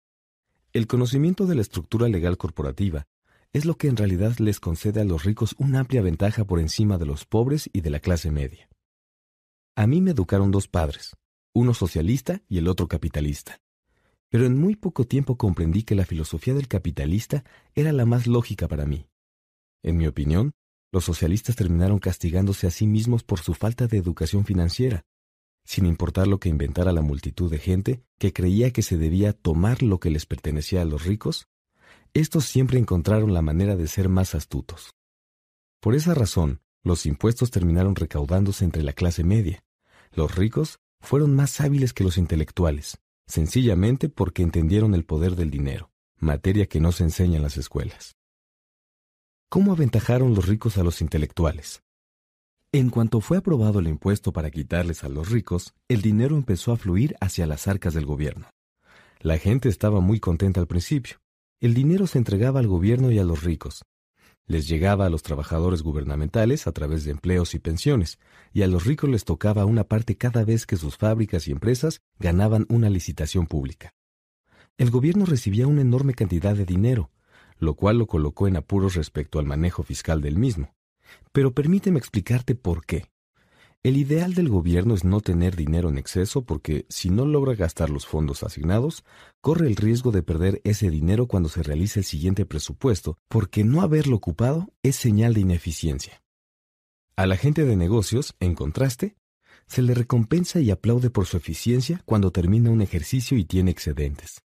El 0.72 0.86
conocimiento 0.86 1.46
de 1.46 1.56
la 1.56 1.60
estructura 1.60 2.08
legal 2.08 2.38
corporativa 2.38 3.06
es 3.52 3.64
lo 3.64 3.76
que 3.76 3.88
en 3.88 3.96
realidad 3.96 4.36
les 4.38 4.60
concede 4.60 5.00
a 5.00 5.04
los 5.04 5.24
ricos 5.24 5.54
una 5.58 5.80
amplia 5.80 6.02
ventaja 6.02 6.44
por 6.44 6.60
encima 6.60 6.98
de 6.98 7.06
los 7.06 7.24
pobres 7.24 7.70
y 7.72 7.80
de 7.80 7.90
la 7.90 8.00
clase 8.00 8.30
media. 8.30 8.68
A 9.76 9.86
mí 9.86 10.00
me 10.00 10.10
educaron 10.10 10.50
dos 10.50 10.68
padres, 10.68 11.16
uno 11.54 11.74
socialista 11.74 12.42
y 12.48 12.58
el 12.58 12.68
otro 12.68 12.88
capitalista. 12.88 13.60
Pero 14.28 14.44
en 14.44 14.58
muy 14.58 14.76
poco 14.76 15.06
tiempo 15.06 15.36
comprendí 15.36 15.82
que 15.82 15.94
la 15.94 16.04
filosofía 16.04 16.54
del 16.54 16.68
capitalista 16.68 17.44
era 17.74 17.92
la 17.92 18.04
más 18.04 18.26
lógica 18.26 18.68
para 18.68 18.84
mí. 18.84 19.08
En 19.82 19.96
mi 19.96 20.06
opinión, 20.06 20.52
los 20.92 21.04
socialistas 21.04 21.56
terminaron 21.56 21.98
castigándose 21.98 22.66
a 22.66 22.70
sí 22.70 22.86
mismos 22.86 23.22
por 23.22 23.40
su 23.40 23.54
falta 23.54 23.86
de 23.86 23.96
educación 23.96 24.44
financiera, 24.44 25.02
sin 25.64 25.86
importar 25.86 26.26
lo 26.26 26.40
que 26.40 26.48
inventara 26.48 26.92
la 26.92 27.02
multitud 27.02 27.50
de 27.50 27.58
gente 27.58 28.02
que 28.18 28.32
creía 28.32 28.72
que 28.72 28.82
se 28.82 28.96
debía 28.96 29.32
tomar 29.32 29.82
lo 29.82 30.00
que 30.00 30.10
les 30.10 30.26
pertenecía 30.26 30.82
a 30.82 30.86
los 30.86 31.04
ricos, 31.04 31.46
estos 32.14 32.44
siempre 32.44 32.78
encontraron 32.78 33.32
la 33.32 33.42
manera 33.42 33.76
de 33.76 33.88
ser 33.88 34.08
más 34.08 34.34
astutos. 34.34 34.94
Por 35.80 35.94
esa 35.94 36.14
razón, 36.14 36.60
los 36.82 37.06
impuestos 37.06 37.50
terminaron 37.50 37.94
recaudándose 37.94 38.64
entre 38.64 38.82
la 38.82 38.92
clase 38.92 39.24
media. 39.24 39.64
Los 40.12 40.34
ricos 40.34 40.78
fueron 41.00 41.34
más 41.34 41.60
hábiles 41.60 41.92
que 41.92 42.04
los 42.04 42.18
intelectuales, 42.18 42.98
sencillamente 43.26 44.08
porque 44.08 44.42
entendieron 44.42 44.94
el 44.94 45.04
poder 45.04 45.36
del 45.36 45.50
dinero, 45.50 45.90
materia 46.16 46.66
que 46.66 46.80
no 46.80 46.92
se 46.92 47.04
enseña 47.04 47.36
en 47.36 47.42
las 47.42 47.56
escuelas. 47.56 48.16
¿Cómo 49.48 49.72
aventajaron 49.72 50.34
los 50.34 50.46
ricos 50.46 50.76
a 50.78 50.82
los 50.82 51.00
intelectuales? 51.00 51.82
En 52.72 52.90
cuanto 52.90 53.20
fue 53.20 53.38
aprobado 53.38 53.78
el 53.78 53.88
impuesto 53.88 54.32
para 54.32 54.50
quitarles 54.50 55.04
a 55.04 55.08
los 55.08 55.30
ricos, 55.30 55.72
el 55.88 56.02
dinero 56.02 56.36
empezó 56.36 56.72
a 56.72 56.76
fluir 56.76 57.16
hacia 57.20 57.46
las 57.46 57.66
arcas 57.66 57.94
del 57.94 58.04
gobierno. 58.04 58.50
La 59.20 59.38
gente 59.38 59.70
estaba 59.70 60.00
muy 60.00 60.20
contenta 60.20 60.60
al 60.60 60.66
principio. 60.66 61.16
El 61.60 61.74
dinero 61.74 62.06
se 62.06 62.18
entregaba 62.18 62.60
al 62.60 62.68
gobierno 62.68 63.10
y 63.10 63.18
a 63.18 63.24
los 63.24 63.42
ricos. 63.42 63.84
Les 64.46 64.68
llegaba 64.68 65.06
a 65.06 65.10
los 65.10 65.24
trabajadores 65.24 65.82
gubernamentales 65.82 66.68
a 66.68 66.72
través 66.72 67.02
de 67.02 67.10
empleos 67.10 67.52
y 67.52 67.58
pensiones, 67.58 68.20
y 68.52 68.62
a 68.62 68.68
los 68.68 68.84
ricos 68.84 69.10
les 69.10 69.24
tocaba 69.24 69.64
una 69.64 69.82
parte 69.82 70.16
cada 70.16 70.44
vez 70.44 70.66
que 70.66 70.76
sus 70.76 70.96
fábricas 70.96 71.48
y 71.48 71.50
empresas 71.50 72.00
ganaban 72.20 72.64
una 72.68 72.88
licitación 72.90 73.48
pública. 73.48 73.92
El 74.76 74.90
gobierno 74.90 75.24
recibía 75.24 75.66
una 75.66 75.80
enorme 75.80 76.14
cantidad 76.14 76.54
de 76.54 76.64
dinero, 76.64 77.10
lo 77.58 77.74
cual 77.74 77.98
lo 77.98 78.06
colocó 78.06 78.46
en 78.46 78.56
apuros 78.56 78.94
respecto 78.94 79.40
al 79.40 79.46
manejo 79.46 79.82
fiscal 79.82 80.20
del 80.20 80.38
mismo. 80.38 80.76
Pero 81.32 81.52
permíteme 81.54 81.98
explicarte 81.98 82.54
por 82.54 82.86
qué. 82.86 83.06
El 83.84 83.96
ideal 83.96 84.34
del 84.34 84.48
gobierno 84.48 84.94
es 84.94 85.04
no 85.04 85.20
tener 85.20 85.54
dinero 85.54 85.88
en 85.88 85.98
exceso 85.98 86.42
porque 86.42 86.84
si 86.88 87.10
no 87.10 87.24
logra 87.24 87.54
gastar 87.54 87.90
los 87.90 88.06
fondos 88.06 88.42
asignados, 88.42 89.04
corre 89.40 89.68
el 89.68 89.76
riesgo 89.76 90.10
de 90.10 90.24
perder 90.24 90.60
ese 90.64 90.90
dinero 90.90 91.28
cuando 91.28 91.48
se 91.48 91.62
realice 91.62 92.00
el 92.00 92.04
siguiente 92.04 92.44
presupuesto, 92.44 93.18
porque 93.28 93.62
no 93.62 93.80
haberlo 93.80 94.16
ocupado 94.16 94.68
es 94.82 94.96
señal 94.96 95.34
de 95.34 95.42
ineficiencia. 95.42 96.22
A 97.14 97.26
la 97.26 97.36
gente 97.36 97.64
de 97.64 97.76
negocios, 97.76 98.34
en 98.40 98.56
contraste, 98.56 99.16
se 99.68 99.82
le 99.82 99.94
recompensa 99.94 100.58
y 100.58 100.72
aplaude 100.72 101.10
por 101.10 101.26
su 101.26 101.36
eficiencia 101.36 102.02
cuando 102.04 102.32
termina 102.32 102.70
un 102.70 102.82
ejercicio 102.82 103.38
y 103.38 103.44
tiene 103.44 103.70
excedentes. 103.70 104.42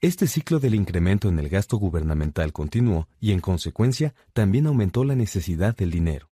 Este 0.00 0.26
ciclo 0.26 0.58
del 0.58 0.74
incremento 0.74 1.28
en 1.28 1.38
el 1.38 1.48
gasto 1.48 1.76
gubernamental 1.76 2.52
continuó 2.52 3.08
y, 3.20 3.30
en 3.30 3.40
consecuencia, 3.40 4.14
también 4.32 4.66
aumentó 4.66 5.04
la 5.04 5.14
necesidad 5.14 5.76
del 5.76 5.92
dinero. 5.92 6.30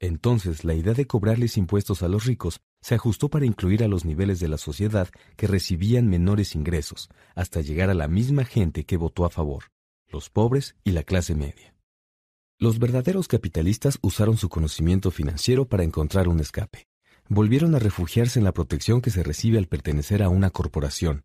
Entonces, 0.00 0.64
la 0.64 0.74
idea 0.74 0.92
de 0.92 1.06
cobrarles 1.06 1.56
impuestos 1.56 2.02
a 2.02 2.08
los 2.08 2.24
ricos 2.24 2.60
se 2.80 2.94
ajustó 2.94 3.28
para 3.28 3.46
incluir 3.46 3.82
a 3.82 3.88
los 3.88 4.04
niveles 4.04 4.40
de 4.40 4.48
la 4.48 4.58
sociedad 4.58 5.08
que 5.36 5.46
recibían 5.46 6.08
menores 6.08 6.54
ingresos, 6.54 7.08
hasta 7.34 7.60
llegar 7.60 7.90
a 7.90 7.94
la 7.94 8.08
misma 8.08 8.44
gente 8.44 8.84
que 8.84 8.96
votó 8.96 9.24
a 9.24 9.30
favor, 9.30 9.64
los 10.08 10.30
pobres 10.30 10.76
y 10.84 10.92
la 10.92 11.02
clase 11.02 11.34
media. 11.34 11.74
Los 12.58 12.78
verdaderos 12.78 13.28
capitalistas 13.28 13.98
usaron 14.02 14.36
su 14.36 14.48
conocimiento 14.48 15.10
financiero 15.10 15.66
para 15.66 15.84
encontrar 15.84 16.28
un 16.28 16.40
escape. 16.40 16.86
Volvieron 17.28 17.74
a 17.74 17.78
refugiarse 17.78 18.38
en 18.38 18.44
la 18.44 18.52
protección 18.52 19.00
que 19.00 19.10
se 19.10 19.22
recibe 19.22 19.58
al 19.58 19.66
pertenecer 19.66 20.22
a 20.22 20.28
una 20.28 20.50
corporación, 20.50 21.24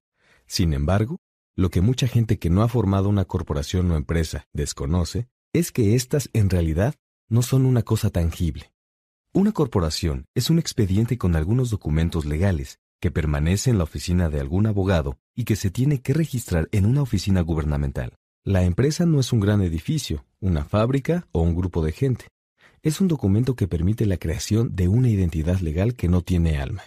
sin 0.49 0.73
embargo, 0.73 1.19
lo 1.55 1.69
que 1.69 1.79
mucha 1.79 2.07
gente 2.07 2.39
que 2.39 2.49
no 2.49 2.63
ha 2.63 2.67
formado 2.67 3.07
una 3.07 3.25
corporación 3.25 3.91
o 3.91 3.95
empresa 3.95 4.47
desconoce 4.51 5.27
es 5.53 5.71
que 5.71 5.93
éstas 5.93 6.31
en 6.33 6.49
realidad 6.49 6.95
no 7.29 7.43
son 7.43 7.65
una 7.65 7.83
cosa 7.83 8.09
tangible. 8.09 8.71
Una 9.31 9.51
corporación 9.51 10.25
es 10.33 10.49
un 10.49 10.57
expediente 10.57 11.17
con 11.19 11.35
algunos 11.35 11.69
documentos 11.69 12.25
legales 12.25 12.79
que 12.99 13.11
permanece 13.11 13.69
en 13.69 13.77
la 13.77 13.83
oficina 13.83 14.29
de 14.29 14.39
algún 14.39 14.65
abogado 14.65 15.19
y 15.35 15.45
que 15.45 15.55
se 15.55 15.69
tiene 15.69 16.01
que 16.01 16.13
registrar 16.13 16.67
en 16.71 16.85
una 16.85 17.03
oficina 17.03 17.41
gubernamental. 17.41 18.15
La 18.43 18.63
empresa 18.63 19.05
no 19.05 19.19
es 19.19 19.31
un 19.31 19.39
gran 19.39 19.61
edificio, 19.61 20.25
una 20.39 20.65
fábrica 20.65 21.27
o 21.31 21.41
un 21.41 21.55
grupo 21.55 21.83
de 21.85 21.91
gente. 21.91 22.25
Es 22.81 22.99
un 22.99 23.07
documento 23.07 23.55
que 23.55 23.67
permite 23.67 24.05
la 24.05 24.17
creación 24.17 24.75
de 24.75 24.87
una 24.87 25.09
identidad 25.09 25.59
legal 25.59 25.95
que 25.95 26.07
no 26.07 26.21
tiene 26.21 26.57
alma. 26.57 26.83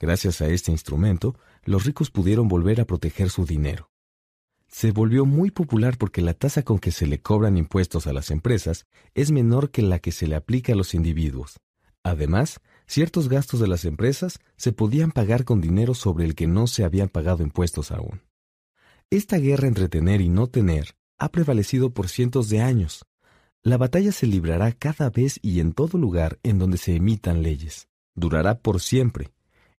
Gracias 0.00 0.40
a 0.40 0.48
este 0.48 0.72
instrumento, 0.72 1.36
los 1.64 1.84
ricos 1.84 2.10
pudieron 2.10 2.48
volver 2.48 2.80
a 2.80 2.84
proteger 2.84 3.30
su 3.30 3.44
dinero. 3.44 3.90
Se 4.68 4.92
volvió 4.92 5.24
muy 5.24 5.50
popular 5.50 5.96
porque 5.96 6.20
la 6.20 6.34
tasa 6.34 6.62
con 6.62 6.78
que 6.78 6.92
se 6.92 7.06
le 7.06 7.20
cobran 7.20 7.56
impuestos 7.56 8.06
a 8.06 8.12
las 8.12 8.30
empresas 8.30 8.86
es 9.14 9.30
menor 9.30 9.70
que 9.70 9.82
la 9.82 9.98
que 9.98 10.12
se 10.12 10.26
le 10.26 10.36
aplica 10.36 10.74
a 10.74 10.76
los 10.76 10.94
individuos. 10.94 11.58
Además, 12.04 12.60
ciertos 12.86 13.28
gastos 13.28 13.60
de 13.60 13.68
las 13.68 13.84
empresas 13.84 14.38
se 14.56 14.72
podían 14.72 15.10
pagar 15.10 15.44
con 15.44 15.60
dinero 15.60 15.94
sobre 15.94 16.26
el 16.26 16.34
que 16.34 16.46
no 16.46 16.66
se 16.66 16.84
habían 16.84 17.08
pagado 17.08 17.42
impuestos 17.42 17.90
aún. 17.90 18.22
Esta 19.10 19.38
guerra 19.38 19.68
entre 19.68 19.88
tener 19.88 20.20
y 20.20 20.28
no 20.28 20.48
tener 20.48 20.96
ha 21.18 21.30
prevalecido 21.30 21.90
por 21.90 22.08
cientos 22.08 22.48
de 22.50 22.60
años. 22.60 23.06
La 23.62 23.78
batalla 23.78 24.12
se 24.12 24.26
librará 24.26 24.72
cada 24.72 25.10
vez 25.10 25.40
y 25.42 25.60
en 25.60 25.72
todo 25.72 25.98
lugar 25.98 26.38
en 26.42 26.58
donde 26.58 26.76
se 26.76 26.94
emitan 26.94 27.42
leyes. 27.42 27.88
Durará 28.14 28.58
por 28.58 28.80
siempre. 28.80 29.32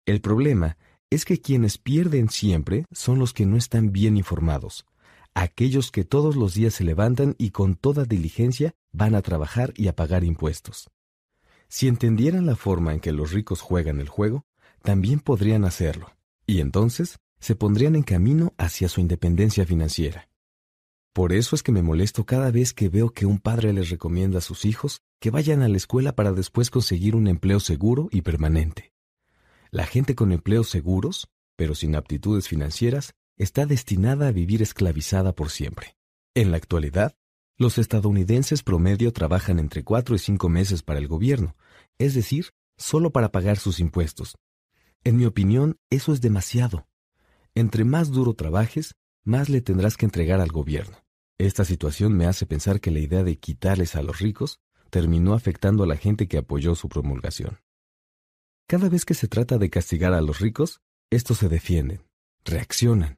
El 0.06 0.20
problema 0.20 0.78
es 1.10 1.24
que 1.24 1.40
quienes 1.40 1.78
pierden 1.78 2.28
siempre 2.28 2.84
son 2.92 3.18
los 3.18 3.32
que 3.32 3.46
no 3.46 3.56
están 3.56 3.92
bien 3.92 4.16
informados, 4.16 4.86
aquellos 5.34 5.90
que 5.90 6.04
todos 6.04 6.36
los 6.36 6.54
días 6.54 6.74
se 6.74 6.84
levantan 6.84 7.34
y 7.38 7.50
con 7.50 7.74
toda 7.74 8.04
diligencia 8.04 8.74
van 8.92 9.14
a 9.14 9.22
trabajar 9.22 9.72
y 9.76 9.88
a 9.88 9.96
pagar 9.96 10.24
impuestos. 10.24 10.90
Si 11.68 11.88
entendieran 11.88 12.46
la 12.46 12.56
forma 12.56 12.92
en 12.94 13.00
que 13.00 13.12
los 13.12 13.32
ricos 13.32 13.60
juegan 13.60 14.00
el 14.00 14.08
juego, 14.08 14.44
también 14.82 15.20
podrían 15.20 15.64
hacerlo, 15.64 16.14
y 16.46 16.60
entonces 16.60 17.18
se 17.40 17.54
pondrían 17.54 17.94
en 17.94 18.02
camino 18.02 18.54
hacia 18.58 18.88
su 18.88 19.00
independencia 19.00 19.64
financiera. 19.64 20.28
Por 21.12 21.32
eso 21.32 21.56
es 21.56 21.62
que 21.62 21.72
me 21.72 21.82
molesto 21.82 22.24
cada 22.24 22.50
vez 22.50 22.72
que 22.72 22.88
veo 22.88 23.10
que 23.10 23.26
un 23.26 23.38
padre 23.38 23.72
les 23.72 23.90
recomienda 23.90 24.38
a 24.38 24.42
sus 24.42 24.64
hijos 24.64 25.00
que 25.20 25.30
vayan 25.30 25.62
a 25.62 25.68
la 25.68 25.76
escuela 25.76 26.14
para 26.14 26.32
después 26.32 26.70
conseguir 26.70 27.16
un 27.16 27.26
empleo 27.28 27.60
seguro 27.60 28.08
y 28.12 28.22
permanente. 28.22 28.92
La 29.70 29.86
gente 29.86 30.14
con 30.14 30.32
empleos 30.32 30.68
seguros, 30.68 31.28
pero 31.56 31.74
sin 31.74 31.94
aptitudes 31.94 32.48
financieras, 32.48 33.14
está 33.36 33.66
destinada 33.66 34.28
a 34.28 34.32
vivir 34.32 34.62
esclavizada 34.62 35.34
por 35.34 35.50
siempre. 35.50 35.96
En 36.34 36.50
la 36.50 36.56
actualidad, 36.56 37.16
los 37.56 37.78
estadounidenses 37.78 38.62
promedio 38.62 39.12
trabajan 39.12 39.58
entre 39.58 39.82
cuatro 39.82 40.14
y 40.14 40.18
cinco 40.18 40.48
meses 40.48 40.82
para 40.82 41.00
el 41.00 41.08
gobierno, 41.08 41.56
es 41.98 42.14
decir, 42.14 42.50
solo 42.76 43.10
para 43.10 43.32
pagar 43.32 43.58
sus 43.58 43.80
impuestos. 43.80 44.36
En 45.04 45.16
mi 45.16 45.24
opinión, 45.24 45.76
eso 45.90 46.12
es 46.12 46.20
demasiado. 46.20 46.86
Entre 47.54 47.84
más 47.84 48.10
duro 48.10 48.34
trabajes, 48.34 48.94
más 49.24 49.48
le 49.48 49.60
tendrás 49.60 49.96
que 49.96 50.06
entregar 50.06 50.40
al 50.40 50.50
gobierno. 50.50 50.96
Esta 51.38 51.64
situación 51.64 52.16
me 52.16 52.26
hace 52.26 52.46
pensar 52.46 52.80
que 52.80 52.90
la 52.90 53.00
idea 53.00 53.22
de 53.22 53.38
quitarles 53.38 53.96
a 53.96 54.02
los 54.02 54.18
ricos 54.18 54.60
terminó 54.90 55.34
afectando 55.34 55.84
a 55.84 55.86
la 55.86 55.96
gente 55.96 56.28
que 56.28 56.38
apoyó 56.38 56.74
su 56.74 56.88
promulgación. 56.88 57.58
Cada 58.68 58.90
vez 58.90 59.06
que 59.06 59.14
se 59.14 59.28
trata 59.28 59.56
de 59.56 59.70
castigar 59.70 60.12
a 60.12 60.20
los 60.20 60.40
ricos, 60.40 60.82
estos 61.08 61.38
se 61.38 61.48
defienden, 61.48 62.02
reaccionan, 62.44 63.16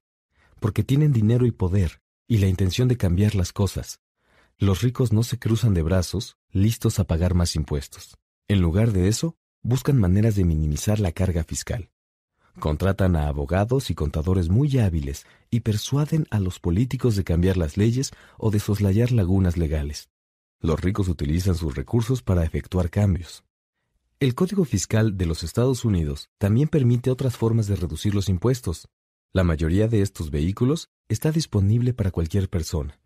porque 0.60 0.84
tienen 0.84 1.10
dinero 1.10 1.44
y 1.44 1.50
poder, 1.50 2.00
y 2.28 2.38
la 2.38 2.46
intención 2.46 2.86
de 2.86 2.96
cambiar 2.96 3.34
las 3.34 3.52
cosas. 3.52 3.98
Los 4.58 4.80
ricos 4.80 5.12
no 5.12 5.24
se 5.24 5.40
cruzan 5.40 5.74
de 5.74 5.82
brazos, 5.82 6.36
listos 6.52 7.00
a 7.00 7.04
pagar 7.04 7.34
más 7.34 7.56
impuestos. 7.56 8.16
En 8.46 8.60
lugar 8.60 8.92
de 8.92 9.08
eso, 9.08 9.36
buscan 9.60 9.98
maneras 9.98 10.36
de 10.36 10.44
minimizar 10.44 11.00
la 11.00 11.10
carga 11.10 11.42
fiscal. 11.42 11.90
Contratan 12.60 13.16
a 13.16 13.26
abogados 13.26 13.90
y 13.90 13.96
contadores 13.96 14.50
muy 14.50 14.78
hábiles 14.78 15.26
y 15.50 15.60
persuaden 15.60 16.28
a 16.30 16.38
los 16.38 16.60
políticos 16.60 17.16
de 17.16 17.24
cambiar 17.24 17.56
las 17.56 17.76
leyes 17.76 18.12
o 18.38 18.52
de 18.52 18.60
soslayar 18.60 19.10
lagunas 19.10 19.56
legales. 19.56 20.10
Los 20.60 20.80
ricos 20.80 21.08
utilizan 21.08 21.56
sus 21.56 21.74
recursos 21.74 22.22
para 22.22 22.44
efectuar 22.44 22.88
cambios. 22.88 23.42
El 24.20 24.34
Código 24.34 24.66
Fiscal 24.66 25.16
de 25.16 25.24
los 25.24 25.42
Estados 25.42 25.82
Unidos 25.86 26.28
también 26.36 26.68
permite 26.68 27.10
otras 27.10 27.38
formas 27.38 27.68
de 27.68 27.76
reducir 27.76 28.14
los 28.14 28.28
impuestos. 28.28 28.86
La 29.32 29.44
mayoría 29.44 29.88
de 29.88 30.02
estos 30.02 30.30
vehículos 30.30 30.90
está 31.08 31.32
disponible 31.32 31.94
para 31.94 32.10
cualquier 32.10 32.50
persona. 32.50 33.00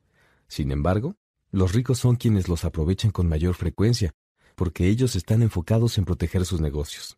Sin 0.49 0.73
embargo, 0.73 1.15
los 1.52 1.73
ricos 1.73 2.01
son 2.01 2.17
quienes 2.17 2.49
los 2.49 2.65
aprovechan 2.65 3.12
con 3.12 3.28
mayor 3.28 3.55
frecuencia, 3.55 4.12
porque 4.57 4.89
ellos 4.89 5.15
están 5.15 5.43
enfocados 5.43 5.99
en 5.99 6.05
proteger 6.05 6.44
sus 6.44 6.60
negocios. 6.60 7.17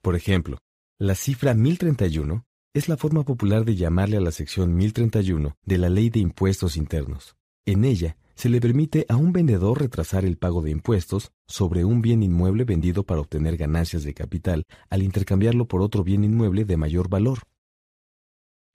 Por 0.00 0.14
ejemplo, 0.14 0.58
la 1.00 1.16
cifra 1.16 1.54
1031 1.54 2.46
es 2.72 2.88
la 2.88 2.96
forma 2.96 3.24
popular 3.24 3.64
de 3.64 3.74
llamarle 3.74 4.16
a 4.16 4.20
la 4.20 4.30
sección 4.30 4.76
1031 4.76 5.56
de 5.64 5.78
la 5.78 5.88
Ley 5.88 6.08
de 6.08 6.20
Impuestos 6.20 6.76
Internos. 6.76 7.34
En 7.66 7.84
ella, 7.84 8.16
se 8.34 8.48
le 8.48 8.60
permite 8.60 9.06
a 9.08 9.16
un 9.16 9.32
vendedor 9.32 9.80
retrasar 9.80 10.24
el 10.24 10.36
pago 10.36 10.62
de 10.62 10.70
impuestos 10.70 11.32
sobre 11.46 11.84
un 11.84 12.02
bien 12.02 12.22
inmueble 12.22 12.64
vendido 12.64 13.04
para 13.04 13.20
obtener 13.20 13.56
ganancias 13.56 14.02
de 14.02 14.14
capital 14.14 14.66
al 14.90 15.02
intercambiarlo 15.02 15.66
por 15.66 15.82
otro 15.82 16.04
bien 16.04 16.24
inmueble 16.24 16.64
de 16.64 16.76
mayor 16.76 17.08
valor. 17.08 17.40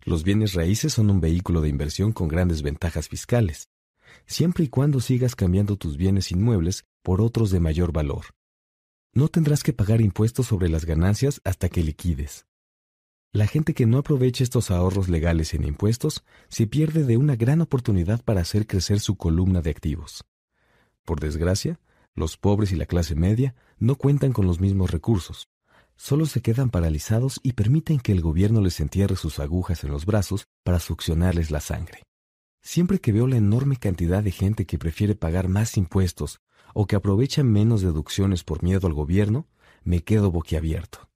Los 0.04 0.24
bienes 0.24 0.54
raíces 0.54 0.94
son 0.94 1.10
un 1.10 1.20
vehículo 1.20 1.62
de 1.62 1.70
inversión 1.70 2.14
con 2.14 2.28
grandes 2.28 2.62
ventajas 2.62 3.10
fiscales, 3.10 3.70
siempre 4.26 4.64
y 4.64 4.68
cuando 4.70 5.02
sigas 5.02 5.36
cambiando 5.36 5.76
tus 5.76 5.98
bienes 5.98 6.32
inmuebles 6.32 6.86
por 7.04 7.22
otros 7.22 7.52
de 7.52 7.60
mayor 7.60 7.92
valor. 7.92 8.26
No 9.14 9.28
tendrás 9.28 9.64
que 9.64 9.74
pagar 9.74 10.02
impuestos 10.02 10.48
sobre 10.48 10.70
las 10.70 10.86
ganancias 10.86 11.42
hasta 11.44 11.68
que 11.68 11.84
liquides. 11.84 12.49
La 13.32 13.46
gente 13.46 13.76
que 13.76 13.86
no 13.86 14.00
aproveche 14.00 14.44
estos 14.44 14.72
ahorros 14.72 15.08
legales 15.08 15.54
en 15.54 15.64
impuestos 15.64 16.24
se 16.48 16.66
pierde 16.66 17.04
de 17.04 17.16
una 17.16 17.36
gran 17.36 17.62
oportunidad 17.62 18.24
para 18.24 18.42
hacer 18.42 18.66
crecer 18.66 19.00
su 19.00 19.18
columna 19.18 19.62
de 19.62 19.70
activos. 19.70 20.26
Por 21.06 21.20
desgracia, 21.20 21.80
los 22.16 22.38
pobres 22.38 22.72
y 22.72 22.76
la 22.76 22.88
clase 22.88 23.14
media 23.14 23.54
no 23.78 23.98
cuentan 23.98 24.34
con 24.34 24.48
los 24.48 24.60
mismos 24.60 24.90
recursos. 24.90 25.48
Solo 25.96 26.26
se 26.26 26.42
quedan 26.42 26.72
paralizados 26.72 27.40
y 27.44 27.54
permiten 27.54 28.00
que 28.00 28.14
el 28.14 28.22
gobierno 28.22 28.62
les 28.62 28.80
entierre 28.80 29.16
sus 29.16 29.38
agujas 29.38 29.84
en 29.84 29.92
los 29.92 30.08
brazos 30.08 30.48
para 30.64 30.80
succionarles 30.80 31.52
la 31.52 31.60
sangre. 31.60 32.02
Siempre 32.64 33.00
que 33.00 33.12
veo 33.12 33.28
la 33.28 33.38
enorme 33.38 33.78
cantidad 33.78 34.24
de 34.24 34.32
gente 34.32 34.66
que 34.66 34.80
prefiere 34.80 35.14
pagar 35.14 35.50
más 35.50 35.78
impuestos 35.78 36.40
o 36.74 36.88
que 36.88 36.96
aprovecha 36.96 37.44
menos 37.44 37.82
deducciones 37.82 38.44
por 38.44 38.64
miedo 38.64 38.88
al 38.88 38.94
gobierno, 38.94 39.48
me 39.84 40.04
quedo 40.04 40.32
boquiabierto. 40.32 41.09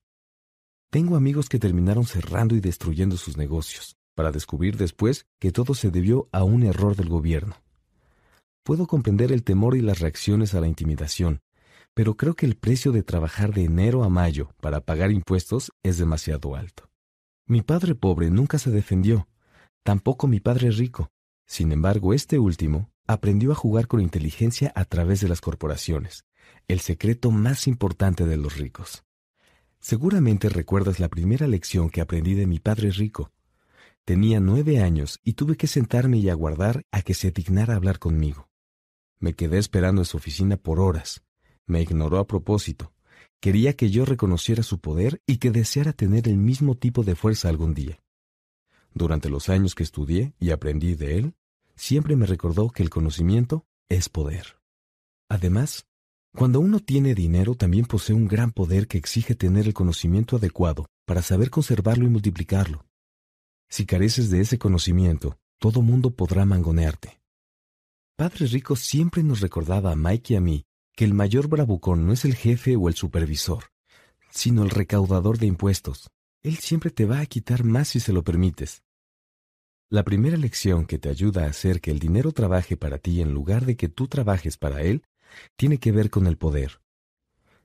Tengo 0.93 1.15
amigos 1.15 1.49
que 1.49 1.57
terminaron 1.57 2.05
cerrando 2.05 2.55
y 2.55 2.59
destruyendo 2.59 3.17
sus 3.17 3.35
negocios, 3.35 3.97
para 4.13 4.31
descubrir 4.31 4.77
después 4.77 5.25
que 5.39 5.51
todo 5.51 5.73
se 5.73 5.89
debió 5.89 6.30
a 6.31 6.43
un 6.43 6.61
error 6.61 6.95
del 6.95 7.09
gobierno. 7.09 7.55
Puedo 8.63 8.85
comprender 8.85 9.31
el 9.31 9.43
temor 9.43 9.75
y 9.75 9.81
las 9.81 10.01
reacciones 10.01 10.53
a 10.53 10.61
la 10.61 10.67
intimidación, 10.67 11.39
pero 11.95 12.15
creo 12.15 12.35
que 12.35 12.45
el 12.45 12.57
precio 12.57 12.91
de 12.91 13.01
trabajar 13.01 13.55
de 13.55 13.63
enero 13.63 14.03
a 14.03 14.09
mayo 14.09 14.51
para 14.61 14.81
pagar 14.81 15.09
impuestos 15.09 15.72
es 15.81 15.97
demasiado 15.97 16.55
alto. 16.55 16.91
Mi 17.47 17.63
padre 17.63 17.95
pobre 17.95 18.30
nunca 18.30 18.59
se 18.59 18.69
defendió, 18.69 19.27
tampoco 19.81 20.27
mi 20.27 20.41
padre 20.41 20.69
rico. 20.69 21.09
Sin 21.47 21.72
embargo, 21.72 22.13
este 22.13 22.38
último 22.38 22.91
aprendió 23.07 23.51
a 23.51 23.55
jugar 23.55 23.88
con 23.88 23.99
inteligencia 23.99 24.72
a 24.75 24.85
través 24.85 25.22
de 25.22 25.27
las 25.27 25.41
corporaciones, 25.41 26.23
el 26.67 26.81
secreto 26.81 27.31
más 27.31 27.65
importante 27.65 28.27
de 28.27 28.38
los 28.38 28.59
ricos. 28.59 29.03
Seguramente 29.83 30.47
recuerdas 30.47 31.01
la 31.01 31.09
primera 31.09 31.45
lección 31.45 31.89
que 31.89 31.99
aprendí 31.99 32.35
de 32.35 32.47
mi 32.47 32.57
padre 32.57 32.89
rico. 32.91 33.33
Tenía 34.05 34.39
nueve 34.39 34.81
años 34.81 35.19
y 35.25 35.33
tuve 35.33 35.57
que 35.57 35.67
sentarme 35.67 36.19
y 36.19 36.29
aguardar 36.29 36.85
a 36.91 37.01
que 37.01 37.13
se 37.13 37.31
dignara 37.31 37.75
hablar 37.75 37.99
conmigo. 37.99 38.47
Me 39.19 39.33
quedé 39.33 39.57
esperando 39.57 39.99
en 39.99 40.05
su 40.05 40.15
oficina 40.15 40.55
por 40.55 40.79
horas. 40.79 41.25
Me 41.65 41.81
ignoró 41.81 42.19
a 42.19 42.27
propósito. 42.27 42.93
Quería 43.41 43.75
que 43.75 43.89
yo 43.89 44.05
reconociera 44.05 44.63
su 44.63 44.79
poder 44.79 45.21
y 45.27 45.35
que 45.35 45.51
deseara 45.51 45.91
tener 45.91 46.29
el 46.29 46.37
mismo 46.37 46.75
tipo 46.75 47.03
de 47.03 47.17
fuerza 47.17 47.49
algún 47.49 47.73
día. 47.73 48.01
Durante 48.93 49.27
los 49.27 49.49
años 49.49 49.75
que 49.75 49.83
estudié 49.83 50.33
y 50.39 50.51
aprendí 50.51 50.95
de 50.95 51.17
él, 51.17 51.35
siempre 51.75 52.15
me 52.15 52.25
recordó 52.25 52.69
que 52.69 52.83
el 52.83 52.89
conocimiento 52.89 53.65
es 53.89 54.07
poder. 54.07 54.61
Además, 55.27 55.87
cuando 56.35 56.59
uno 56.59 56.79
tiene 56.79 57.13
dinero 57.13 57.53
también 57.53 57.85
posee 57.85 58.15
un 58.15 58.27
gran 58.27 58.51
poder 58.51 58.87
que 58.87 58.97
exige 58.97 59.35
tener 59.35 59.67
el 59.67 59.73
conocimiento 59.73 60.37
adecuado 60.37 60.87
para 61.05 61.21
saber 61.21 61.51
conservarlo 61.51 62.05
y 62.05 62.09
multiplicarlo. 62.09 62.85
Si 63.69 63.85
careces 63.85 64.31
de 64.31 64.41
ese 64.41 64.57
conocimiento, 64.57 65.37
todo 65.59 65.81
mundo 65.81 66.11
podrá 66.11 66.45
mangonearte. 66.45 67.21
Padre 68.15 68.47
Rico 68.47 68.75
siempre 68.75 69.21
nos 69.23 69.41
recordaba 69.41 69.91
a 69.91 69.95
Mike 69.95 70.33
y 70.33 70.37
a 70.37 70.41
mí 70.41 70.65
que 70.95 71.05
el 71.05 71.13
mayor 71.13 71.47
bravucón 71.47 72.05
no 72.05 72.13
es 72.13 72.25
el 72.25 72.35
jefe 72.35 72.75
o 72.75 72.87
el 72.87 72.95
supervisor, 72.95 73.65
sino 74.29 74.63
el 74.63 74.69
recaudador 74.71 75.37
de 75.37 75.45
impuestos. 75.45 76.09
Él 76.41 76.57
siempre 76.57 76.89
te 76.89 77.05
va 77.05 77.19
a 77.19 77.25
quitar 77.25 77.63
más 77.63 77.89
si 77.89 77.99
se 77.99 78.11
lo 78.11 78.23
permites. 78.23 78.83
La 79.89 80.03
primera 80.03 80.37
lección 80.37 80.85
que 80.85 80.97
te 80.97 81.09
ayuda 81.09 81.43
a 81.43 81.49
hacer 81.49 81.79
que 81.79 81.91
el 81.91 81.99
dinero 81.99 82.31
trabaje 82.31 82.75
para 82.75 82.97
ti 82.97 83.21
en 83.21 83.33
lugar 83.33 83.65
de 83.65 83.75
que 83.75 83.89
tú 83.89 84.07
trabajes 84.07 84.57
para 84.57 84.81
él 84.81 85.03
tiene 85.55 85.77
que 85.77 85.91
ver 85.91 86.09
con 86.09 86.27
el 86.27 86.37
poder. 86.37 86.81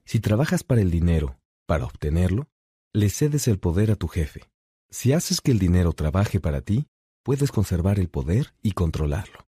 Si 0.04 0.20
trabajas 0.20 0.64
para 0.64 0.80
el 0.80 0.90
dinero, 0.90 1.38
para 1.66 1.84
obtenerlo, 1.84 2.48
le 2.92 3.10
cedes 3.10 3.48
el 3.48 3.58
poder 3.58 3.90
a 3.90 3.96
tu 3.96 4.08
jefe. 4.08 4.42
Si 4.90 5.12
haces 5.12 5.40
que 5.40 5.50
el 5.50 5.58
dinero 5.58 5.92
trabaje 5.92 6.40
para 6.40 6.62
ti, 6.62 6.86
puedes 7.22 7.52
conservar 7.52 7.98
el 7.98 8.08
poder 8.08 8.54
y 8.62 8.72
controlarlo. 8.72 9.46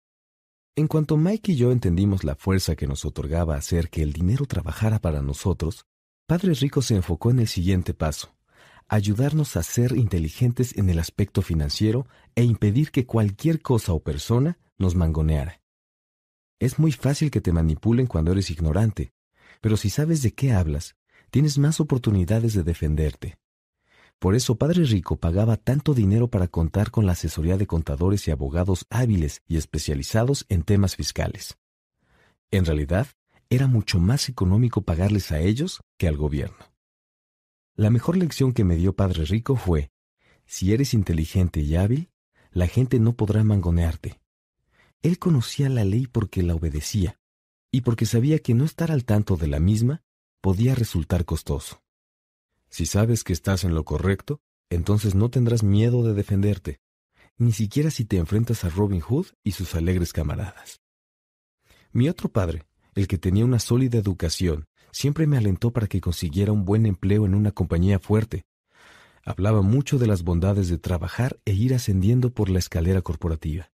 En 0.77 0.87
cuanto 0.87 1.17
Mike 1.17 1.53
y 1.53 1.57
yo 1.57 1.73
entendimos 1.73 2.25
la 2.25 2.35
fuerza 2.35 2.77
que 2.77 2.87
nos 2.87 3.05
otorgaba 3.05 3.57
hacer 3.57 3.91
que 3.91 4.03
el 4.03 4.13
dinero 4.13 4.47
trabajara 4.47 5.01
para 5.01 5.23
nosotros, 5.23 5.87
Padre 6.27 6.55
Rico 6.55 6.83
se 6.83 6.97
enfocó 6.97 7.31
en 7.31 7.41
el 7.41 7.49
siguiente 7.49 7.95
paso 7.95 8.35
ayudarnos 8.89 9.57
a 9.57 9.63
ser 9.63 9.97
inteligentes 9.97 10.77
en 10.77 10.91
el 10.91 10.99
aspecto 10.99 11.43
financiero 11.43 12.07
e 12.35 12.45
impedir 12.45 12.91
que 12.91 13.07
cualquier 13.07 13.61
cosa 13.63 13.93
o 13.93 14.01
persona 14.01 14.59
nos 14.79 14.95
mangoneara. 14.95 15.64
Es 16.65 16.79
muy 16.79 16.93
fácil 16.93 17.31
que 17.31 17.43
te 17.43 17.53
manipulen 17.53 18.07
cuando 18.07 18.33
eres 18.33 18.51
ignorante, 18.51 19.13
pero 19.61 19.77
si 19.77 19.91
sabes 19.91 20.23
de 20.23 20.33
qué 20.33 20.55
hablas, 20.55 20.97
tienes 21.31 21.59
más 21.59 21.79
oportunidades 21.79 22.55
de 22.55 22.63
defenderte. 22.63 23.37
Por 24.19 24.35
eso 24.35 24.57
Padre 24.57 24.85
Rico 24.85 25.17
pagaba 25.17 25.59
tanto 25.59 25.93
dinero 25.93 26.29
para 26.29 26.49
contar 26.49 26.91
con 26.91 27.05
la 27.05 27.13
asesoría 27.13 27.59
de 27.59 27.67
contadores 27.67 28.27
y 28.27 28.31
abogados 28.31 28.87
hábiles 28.89 29.43
y 29.47 29.59
especializados 29.59 30.47
en 30.49 30.63
temas 30.63 30.97
fiscales. 30.97 31.59
En 32.51 32.65
realidad, 32.65 33.09
era 33.51 33.67
mucho 33.67 34.01
más 34.01 34.31
económico 34.31 34.81
pagarles 34.81 35.33
a 35.33 35.41
ellos 35.41 35.83
que 35.99 36.09
al 36.09 36.17
gobierno. 36.17 36.73
La 37.77 37.91
mejor 37.91 38.17
lección 38.17 38.55
que 38.55 38.65
me 38.65 38.77
dio 38.77 38.97
Padre 38.97 39.27
Rico 39.27 39.57
fue, 39.57 39.91
si 40.47 40.73
eres 40.73 40.95
inteligente 40.95 41.61
y 41.61 41.77
hábil, 41.77 42.09
la 42.53 42.69
gente 42.69 43.01
no 43.01 43.13
podrá 43.13 43.45
mangonearte. 43.45 44.24
Él 45.05 45.19
conocía 45.19 45.69
la 45.69 45.85
ley 45.85 46.07
porque 46.07 46.43
la 46.43 46.55
obedecía, 46.55 47.21
y 47.71 47.83
porque 47.83 48.07
sabía 48.07 48.39
que 48.39 48.55
no 48.55 48.65
estar 48.65 48.91
al 48.91 49.05
tanto 49.05 49.37
de 49.37 49.49
la 49.49 49.61
misma 49.61 50.03
podía 50.41 50.75
resultar 50.75 51.27
costoso. 51.27 51.83
Si 52.71 52.87
sabes 52.87 53.23
que 53.23 53.35
estás 53.35 53.65
en 53.65 53.75
lo 53.75 53.85
correcto, 53.85 54.41
entonces 54.71 55.15
no 55.15 55.29
tendrás 55.29 55.63
miedo 55.63 56.03
de 56.05 56.15
defenderte, 56.15 56.81
ni 57.37 57.53
siquiera 57.53 57.91
si 57.91 58.07
te 58.07 58.17
enfrentas 58.17 58.65
a 58.65 58.71
Robin 58.71 59.01
Hood 59.01 59.27
y 59.45 59.51
sus 59.53 59.75
alegres 59.75 60.15
camaradas. 60.15 60.81
Mi 61.93 62.09
otro 62.09 62.31
padre, 62.31 62.65
el 62.95 63.07
que 63.07 63.19
tenía 63.19 63.45
una 63.45 63.59
sólida 63.59 63.99
educación 63.99 64.65
siempre 64.91 65.27
me 65.27 65.37
alentó 65.37 65.71
para 65.71 65.87
que 65.87 66.01
consiguiera 66.01 66.51
un 66.51 66.65
buen 66.65 66.87
empleo 66.87 67.27
en 67.27 67.35
una 67.35 67.53
compañía 67.53 67.99
fuerte. 67.99 68.47
Hablaba 69.23 69.61
mucho 69.61 69.99
de 69.99 70.07
las 70.07 70.23
bondades 70.23 70.71
de 70.71 70.79
trabajar 70.79 71.39
e 71.45 71.53
ir 71.53 71.75
ascendiendo 71.75 72.33
por 72.33 72.49
la 72.49 72.59
escalera 72.59 73.03
corporativa. 73.03 73.74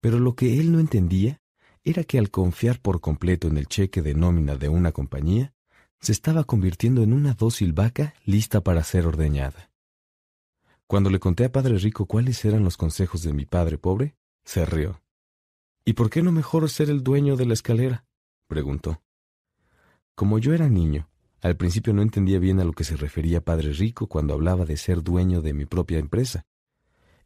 Pero 0.00 0.18
lo 0.18 0.34
que 0.34 0.60
él 0.60 0.72
no 0.72 0.80
entendía 0.80 1.40
era 1.84 2.04
que 2.04 2.18
al 2.18 2.30
confiar 2.30 2.80
por 2.80 3.00
completo 3.00 3.48
en 3.48 3.56
el 3.56 3.66
cheque 3.66 4.02
de 4.02 4.14
nómina 4.14 4.56
de 4.56 4.68
una 4.68 4.92
compañía, 4.92 5.52
se 6.00 6.12
estaba 6.12 6.44
convirtiendo 6.44 7.02
en 7.02 7.12
una 7.12 7.34
dócil 7.34 7.72
vaca 7.72 8.14
lista 8.24 8.60
para 8.60 8.84
ser 8.84 9.06
ordeñada. 9.06 9.70
Cuando 10.86 11.10
le 11.10 11.18
conté 11.18 11.44
a 11.44 11.52
Padre 11.52 11.76
Rico 11.78 12.06
cuáles 12.06 12.44
eran 12.44 12.64
los 12.64 12.76
consejos 12.76 13.22
de 13.22 13.32
mi 13.32 13.44
padre 13.44 13.76
pobre, 13.78 14.16
se 14.44 14.64
rió. 14.64 15.02
¿Y 15.84 15.94
por 15.94 16.08
qué 16.10 16.22
no 16.22 16.32
mejor 16.32 16.68
ser 16.70 16.88
el 16.90 17.02
dueño 17.02 17.36
de 17.36 17.46
la 17.46 17.54
escalera? 17.54 18.06
preguntó. 18.46 19.02
Como 20.14 20.38
yo 20.38 20.54
era 20.54 20.68
niño, 20.68 21.08
al 21.40 21.56
principio 21.56 21.92
no 21.92 22.02
entendía 22.02 22.38
bien 22.38 22.58
a 22.60 22.64
lo 22.64 22.72
que 22.72 22.84
se 22.84 22.96
refería 22.96 23.44
Padre 23.44 23.72
Rico 23.72 24.06
cuando 24.06 24.34
hablaba 24.34 24.64
de 24.64 24.76
ser 24.76 25.02
dueño 25.02 25.42
de 25.42 25.52
mi 25.52 25.66
propia 25.66 25.98
empresa. 25.98 26.46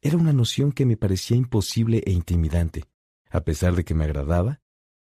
Era 0.05 0.17
una 0.17 0.33
noción 0.33 0.73
que 0.73 0.85
me 0.85 0.97
parecía 0.97 1.37
imposible 1.37 2.03
e 2.05 2.11
intimidante. 2.11 2.87
A 3.31 3.43
pesar 3.45 3.77
de 3.77 3.85
que 3.85 3.95
me 3.95 4.03
agradaba, 4.03 4.61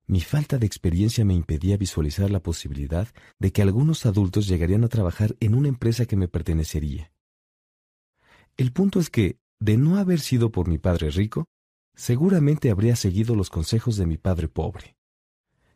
mi 0.06 0.22
falta 0.22 0.56
de 0.56 0.66
experiencia 0.66 1.22
me 1.22 1.34
impedía 1.34 1.76
visualizar 1.76 2.30
la 2.30 2.40
posibilidad 2.40 3.06
de 3.38 3.52
que 3.52 3.60
algunos 3.60 4.06
adultos 4.06 4.46
llegarían 4.48 4.84
a 4.84 4.88
trabajar 4.88 5.36
en 5.38 5.54
una 5.54 5.68
empresa 5.68 6.06
que 6.06 6.16
me 6.16 6.28
pertenecería. 6.28 7.12
El 8.56 8.72
punto 8.72 8.98
es 8.98 9.10
que, 9.10 9.38
de 9.60 9.76
no 9.76 9.98
haber 9.98 10.18
sido 10.18 10.50
por 10.50 10.66
mi 10.66 10.78
padre 10.78 11.10
rico, 11.10 11.44
seguramente 11.94 12.70
habría 12.70 12.96
seguido 12.96 13.36
los 13.36 13.50
consejos 13.50 13.98
de 13.98 14.06
mi 14.06 14.16
padre 14.16 14.48
pobre. 14.48 14.96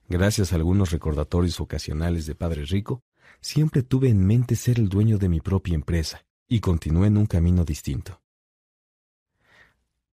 Gracias 0.09 0.53
a 0.53 0.57
algunos 0.57 0.93
recordatorios 0.93 1.61
ocasionales 1.61 2.25
de 2.25 2.35
padre 2.35 2.65
rico, 2.65 3.03
siempre 3.43 3.83
tuve 3.83 4.09
en 4.09 4.27
mente 4.27 4.57
ser 4.57 4.79
el 4.79 4.89
dueño 4.89 5.19
de 5.19 5.29
mi 5.29 5.41
propia 5.41 5.75
empresa 5.75 6.25
y 6.49 6.61
continué 6.61 7.09
en 7.09 7.19
un 7.19 7.27
camino 7.27 7.67
distinto. 7.67 8.23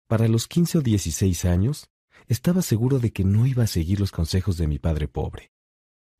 Para 0.06 0.28
los 0.28 0.46
15 0.46 0.78
o 0.78 0.80
16 0.82 1.44
años, 1.46 1.90
estaba 2.28 2.62
seguro 2.62 3.00
de 3.00 3.10
que 3.12 3.24
no 3.24 3.44
iba 3.44 3.64
a 3.64 3.66
seguir 3.66 3.98
los 3.98 4.12
consejos 4.12 4.56
de 4.56 4.68
mi 4.68 4.78
padre 4.78 5.08
pobre. 5.08 5.50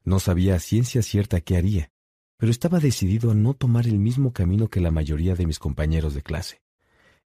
No 0.02 0.18
sabía 0.18 0.56
a 0.56 0.60
ciencia 0.60 1.02
cierta 1.02 1.40
qué 1.40 1.56
haría, 1.56 1.92
pero 2.36 2.50
estaba 2.50 2.80
decidido 2.80 3.30
a 3.30 3.34
no 3.34 3.54
tomar 3.54 3.86
el 3.86 3.98
mismo 3.98 4.32
camino 4.32 4.68
que 4.68 4.80
la 4.80 4.90
mayoría 4.90 5.36
de 5.36 5.46
mis 5.46 5.60
compañeros 5.60 6.14
de 6.14 6.22
clase. 6.22 6.62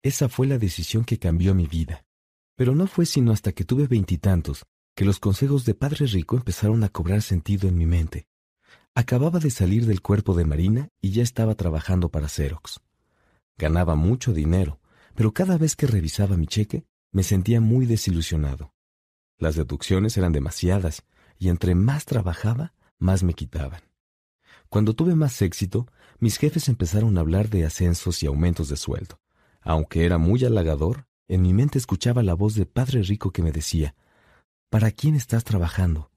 Esa 0.03 0.31
fue 0.31 0.47
la 0.47 0.59
decisión 0.59 1.05
que 1.05 1.19
cambió 1.19 1.55
mi 1.55 1.67
vida. 1.67 2.07
Pero 2.55 2.75
no 2.75 2.87
fue 2.87 3.05
sino 3.05 3.33
hasta 3.33 3.53
que 3.53 3.65
tuve 3.65 3.87
veintitantos 3.87 4.65
que 4.95 5.05
los 5.05 5.21
consejos 5.21 5.67
de 5.67 5.75
Padre 5.75 6.07
Rico 6.07 6.37
empezaron 6.37 6.83
a 6.85 6.89
cobrar 6.89 7.21
sentido 7.21 7.69
en 7.69 7.77
mi 7.77 7.85
mente. 7.85 8.29
Acababa 8.95 9.41
de 9.41 9.51
salir 9.51 9.85
del 9.85 10.01
cuerpo 10.01 10.33
de 10.33 10.47
Marina 10.47 10.89
y 11.03 11.11
ya 11.11 11.23
estaba 11.23 11.55
trabajando 11.55 12.09
para 12.09 12.29
Xerox. 12.29 12.81
Ganaba 13.59 13.95
mucho 13.95 14.33
dinero, 14.33 14.81
pero 15.17 15.33
cada 15.33 15.59
vez 15.59 15.75
que 15.75 15.87
revisaba 15.87 16.37
mi 16.37 16.47
cheque, 16.47 16.85
me 17.11 17.23
sentía 17.23 17.61
muy 17.61 17.87
desilusionado. 17.87 18.75
Las 19.39 19.57
deducciones 19.57 20.17
eran 20.17 20.33
demasiadas 20.33 21.03
y 21.39 21.49
entre 21.49 21.75
más 21.75 22.05
trabajaba, 22.05 22.75
más 22.99 23.23
me 23.23 23.35
quitaban. 23.35 23.81
Cuando 24.69 24.95
tuve 24.95 25.15
más 25.15 25.41
éxito, 25.43 25.87
mis 26.19 26.39
jefes 26.39 26.69
empezaron 26.69 27.17
a 27.17 27.21
hablar 27.21 27.49
de 27.49 27.65
ascensos 27.65 28.23
y 28.23 28.27
aumentos 28.27 28.69
de 28.69 28.77
sueldo. 28.77 29.21
Aunque 29.61 30.05
era 30.05 30.19
muy 30.19 30.45
halagador, 30.45 31.07
en 31.29 31.43
mi 31.43 31.53
mente 31.53 31.79
escuchaba 31.79 32.23
la 32.23 32.35
voz 32.35 32.55
de 32.55 32.67
Padre 32.67 33.03
Rico 33.03 33.33
que 33.33 33.43
me 33.43 33.53
decía, 33.53 33.95
¿Para 34.69 34.91
quién 34.91 35.15
estás 35.15 35.45
trabajando? 35.45 36.11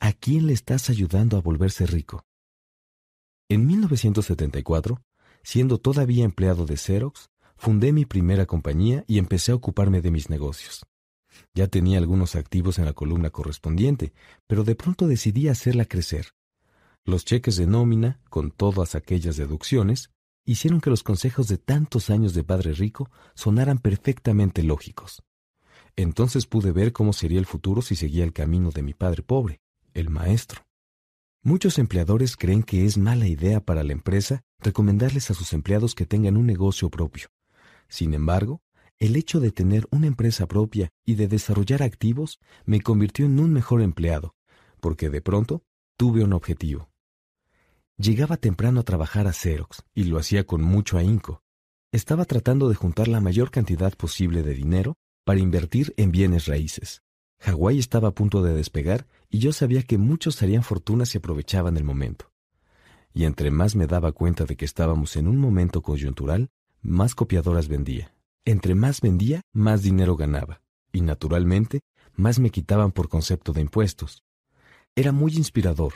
¿A 0.00 0.12
quién 0.12 0.46
le 0.46 0.52
estás 0.52 0.90
ayudando 0.90 1.36
a 1.36 1.40
volverse 1.40 1.86
rico? 1.86 2.26
En 3.48 3.66
1974, 3.66 5.02
siendo 5.42 5.78
todavía 5.78 6.24
empleado 6.24 6.66
de 6.66 6.76
Xerox, 6.76 7.30
fundé 7.56 7.92
mi 7.92 8.04
primera 8.04 8.46
compañía 8.46 9.04
y 9.06 9.18
empecé 9.18 9.52
a 9.52 9.54
ocuparme 9.54 10.00
de 10.00 10.10
mis 10.10 10.30
negocios. 10.30 10.84
Ya 11.54 11.68
tenía 11.68 11.98
algunos 11.98 12.36
activos 12.36 12.78
en 12.78 12.84
la 12.84 12.92
columna 12.92 13.30
correspondiente, 13.30 14.12
pero 14.46 14.64
de 14.64 14.74
pronto 14.74 15.06
decidí 15.06 15.48
hacerla 15.48 15.84
crecer. 15.84 16.28
Los 17.04 17.24
cheques 17.24 17.56
de 17.56 17.66
nómina, 17.66 18.20
con 18.30 18.50
todas 18.50 18.94
aquellas 18.94 19.36
deducciones, 19.36 20.10
hicieron 20.46 20.80
que 20.80 20.90
los 20.90 21.02
consejos 21.02 21.48
de 21.48 21.58
tantos 21.58 22.10
años 22.10 22.34
de 22.34 22.44
padre 22.44 22.72
rico 22.72 23.10
sonaran 23.34 23.78
perfectamente 23.78 24.62
lógicos. 24.62 25.22
Entonces 25.96 26.46
pude 26.46 26.72
ver 26.72 26.92
cómo 26.92 27.12
sería 27.12 27.38
el 27.38 27.46
futuro 27.46 27.82
si 27.82 27.94
seguía 27.94 28.24
el 28.24 28.32
camino 28.32 28.70
de 28.70 28.82
mi 28.82 28.94
padre 28.94 29.22
pobre, 29.22 29.60
el 29.92 30.10
maestro. 30.10 30.62
Muchos 31.42 31.78
empleadores 31.78 32.36
creen 32.36 32.62
que 32.62 32.86
es 32.86 32.96
mala 32.96 33.26
idea 33.26 33.60
para 33.60 33.84
la 33.84 33.92
empresa 33.92 34.42
recomendarles 34.60 35.30
a 35.30 35.34
sus 35.34 35.52
empleados 35.52 35.94
que 35.94 36.06
tengan 36.06 36.36
un 36.36 36.46
negocio 36.46 36.88
propio. 36.90 37.28
Sin 37.94 38.12
embargo, 38.12 38.60
el 38.98 39.14
hecho 39.14 39.38
de 39.38 39.52
tener 39.52 39.86
una 39.92 40.08
empresa 40.08 40.48
propia 40.48 40.90
y 41.04 41.14
de 41.14 41.28
desarrollar 41.28 41.80
activos 41.80 42.40
me 42.64 42.80
convirtió 42.80 43.24
en 43.24 43.38
un 43.38 43.52
mejor 43.52 43.82
empleado, 43.82 44.34
porque 44.80 45.10
de 45.10 45.22
pronto 45.22 45.62
tuve 45.96 46.24
un 46.24 46.32
objetivo. 46.32 46.90
Llegaba 47.96 48.36
temprano 48.36 48.80
a 48.80 48.82
trabajar 48.82 49.28
a 49.28 49.32
Xerox 49.32 49.84
y 49.94 50.02
lo 50.04 50.18
hacía 50.18 50.44
con 50.44 50.60
mucho 50.60 50.98
ahínco. 50.98 51.44
Estaba 51.92 52.24
tratando 52.24 52.68
de 52.68 52.74
juntar 52.74 53.06
la 53.06 53.20
mayor 53.20 53.52
cantidad 53.52 53.92
posible 53.92 54.42
de 54.42 54.54
dinero 54.54 54.96
para 55.24 55.38
invertir 55.38 55.94
en 55.96 56.10
bienes 56.10 56.46
raíces. 56.46 57.04
Hawái 57.42 57.78
estaba 57.78 58.08
a 58.08 58.14
punto 58.16 58.42
de 58.42 58.54
despegar 58.54 59.06
y 59.30 59.38
yo 59.38 59.52
sabía 59.52 59.84
que 59.84 59.98
muchos 59.98 60.42
harían 60.42 60.64
fortuna 60.64 61.06
si 61.06 61.18
aprovechaban 61.18 61.76
el 61.76 61.84
momento. 61.84 62.32
Y 63.12 63.22
entre 63.22 63.52
más 63.52 63.76
me 63.76 63.86
daba 63.86 64.10
cuenta 64.10 64.46
de 64.46 64.56
que 64.56 64.64
estábamos 64.64 65.14
en 65.14 65.28
un 65.28 65.36
momento 65.36 65.80
coyuntural, 65.80 66.50
más 66.84 67.14
copiadoras 67.14 67.66
vendía. 67.66 68.14
Entre 68.44 68.74
más 68.74 69.00
vendía, 69.00 69.40
más 69.52 69.82
dinero 69.82 70.16
ganaba. 70.16 70.60
Y 70.92 71.00
naturalmente, 71.00 71.80
más 72.14 72.38
me 72.38 72.50
quitaban 72.50 72.92
por 72.92 73.08
concepto 73.08 73.52
de 73.52 73.62
impuestos. 73.62 74.22
Era 74.94 75.10
muy 75.10 75.34
inspirador. 75.34 75.94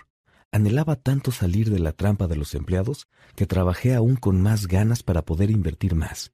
Anhelaba 0.51 0.97
tanto 0.97 1.31
salir 1.31 1.71
de 1.71 1.79
la 1.79 1.93
trampa 1.93 2.27
de 2.27 2.37
los 2.37 2.55
empleados 2.55 3.07
que 3.37 3.47
trabajé 3.47 3.95
aún 3.95 4.17
con 4.17 4.41
más 4.41 4.67
ganas 4.67 5.03
para 5.03 5.23
poder 5.23 5.51
invertir 5.51 5.95
más. 5.95 6.33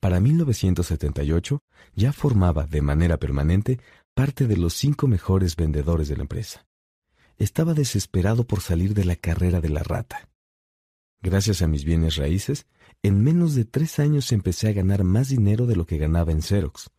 Para 0.00 0.18
1978 0.18 1.60
ya 1.94 2.12
formaba 2.12 2.66
de 2.66 2.82
manera 2.82 3.18
permanente 3.18 3.78
parte 4.14 4.46
de 4.46 4.56
los 4.56 4.74
cinco 4.74 5.06
mejores 5.06 5.54
vendedores 5.54 6.08
de 6.08 6.16
la 6.16 6.22
empresa. 6.22 6.66
Estaba 7.38 7.72
desesperado 7.72 8.44
por 8.44 8.60
salir 8.60 8.94
de 8.94 9.04
la 9.04 9.16
carrera 9.16 9.60
de 9.60 9.68
la 9.68 9.82
rata. 9.82 10.29
Gracias 11.22 11.60
a 11.60 11.66
mis 11.66 11.84
bienes 11.84 12.16
raíces, 12.16 12.66
en 13.02 13.22
menos 13.22 13.54
de 13.54 13.66
tres 13.66 13.98
años 13.98 14.32
empecé 14.32 14.68
a 14.68 14.72
ganar 14.72 15.04
más 15.04 15.28
dinero 15.28 15.66
de 15.66 15.76
lo 15.76 15.84
que 15.84 15.98
ganaba 15.98 16.32
en 16.32 16.40
Xerox. 16.40 16.90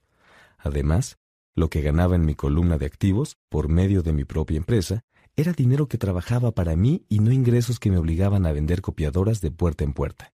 Además, 0.60 1.18
lo 1.56 1.72
que 1.72 1.82
ganaba 1.82 2.16
en 2.16 2.26
mi 2.26 2.36
columna 2.36 2.78
de 2.78 2.86
activos, 2.86 3.38
por 3.50 3.68
medio 3.68 4.04
de 4.04 4.14
mi 4.14 4.24
propia 4.24 4.58
empresa, 4.58 5.04
era 5.36 5.54
dinero 5.54 5.88
que 5.88 5.98
trabajaba 5.98 6.52
para 6.52 6.76
mí 6.76 7.04
y 7.10 7.20
no 7.20 7.32
ingresos 7.32 7.80
que 7.80 7.90
me 7.90 7.98
obligaban 7.98 8.46
a 8.46 8.52
vender 8.52 8.82
copiadoras 8.82 9.42
de 9.42 9.50
puerta 9.50 9.84
en 9.84 9.94
puerta. 9.94 10.34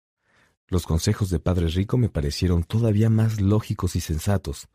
Los 0.68 0.86
consejos 0.86 1.28
de 1.28 1.40
Padre 1.40 1.68
Rico 1.68 1.98
me 1.98 2.08
parecieron 2.08 2.64
todavía 2.64 3.10
más 3.10 3.38
lógicos 3.38 3.96
y 3.96 4.00
sensatos. 4.00 4.68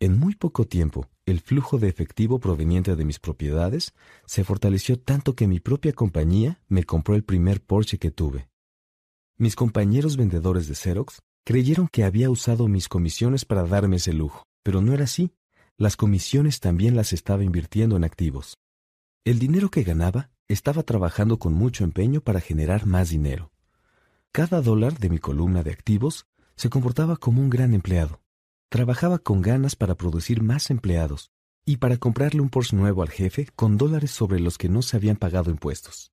En 0.00 0.16
muy 0.16 0.36
poco 0.36 0.64
tiempo, 0.64 1.08
el 1.26 1.40
flujo 1.40 1.76
de 1.76 1.88
efectivo 1.88 2.38
proveniente 2.38 2.94
de 2.94 3.04
mis 3.04 3.18
propiedades 3.18 3.94
se 4.26 4.44
fortaleció 4.44 4.96
tanto 4.96 5.34
que 5.34 5.48
mi 5.48 5.58
propia 5.58 5.92
compañía 5.92 6.60
me 6.68 6.84
compró 6.84 7.16
el 7.16 7.24
primer 7.24 7.60
Porsche 7.60 7.98
que 7.98 8.12
tuve. 8.12 8.48
Mis 9.38 9.56
compañeros 9.56 10.16
vendedores 10.16 10.68
de 10.68 10.76
Xerox 10.76 11.18
creyeron 11.44 11.88
que 11.88 12.04
había 12.04 12.30
usado 12.30 12.68
mis 12.68 12.88
comisiones 12.88 13.44
para 13.44 13.64
darme 13.64 13.96
ese 13.96 14.12
lujo, 14.12 14.44
pero 14.62 14.80
no 14.82 14.92
era 14.92 15.02
así. 15.02 15.32
Las 15.76 15.96
comisiones 15.96 16.60
también 16.60 16.94
las 16.94 17.12
estaba 17.12 17.42
invirtiendo 17.42 17.96
en 17.96 18.04
activos. 18.04 18.56
El 19.24 19.40
dinero 19.40 19.68
que 19.68 19.82
ganaba 19.82 20.30
estaba 20.46 20.84
trabajando 20.84 21.40
con 21.40 21.54
mucho 21.54 21.82
empeño 21.82 22.20
para 22.20 22.40
generar 22.40 22.86
más 22.86 23.10
dinero. 23.10 23.50
Cada 24.30 24.62
dólar 24.62 24.98
de 24.98 25.08
mi 25.08 25.18
columna 25.18 25.64
de 25.64 25.72
activos 25.72 26.26
se 26.54 26.70
comportaba 26.70 27.16
como 27.16 27.42
un 27.42 27.50
gran 27.50 27.74
empleado. 27.74 28.20
Trabajaba 28.70 29.18
con 29.18 29.42
ganas 29.42 29.76
para 29.76 29.94
producir 29.94 30.42
más 30.42 30.70
empleados 30.70 31.30
y 31.64 31.78
para 31.78 31.96
comprarle 31.96 32.40
un 32.40 32.50
Porsche 32.50 32.76
nuevo 32.76 33.02
al 33.02 33.10
jefe 33.10 33.48
con 33.54 33.76
dólares 33.76 34.10
sobre 34.10 34.40
los 34.40 34.58
que 34.58 34.68
no 34.68 34.82
se 34.82 34.96
habían 34.96 35.16
pagado 35.16 35.50
impuestos 35.50 36.12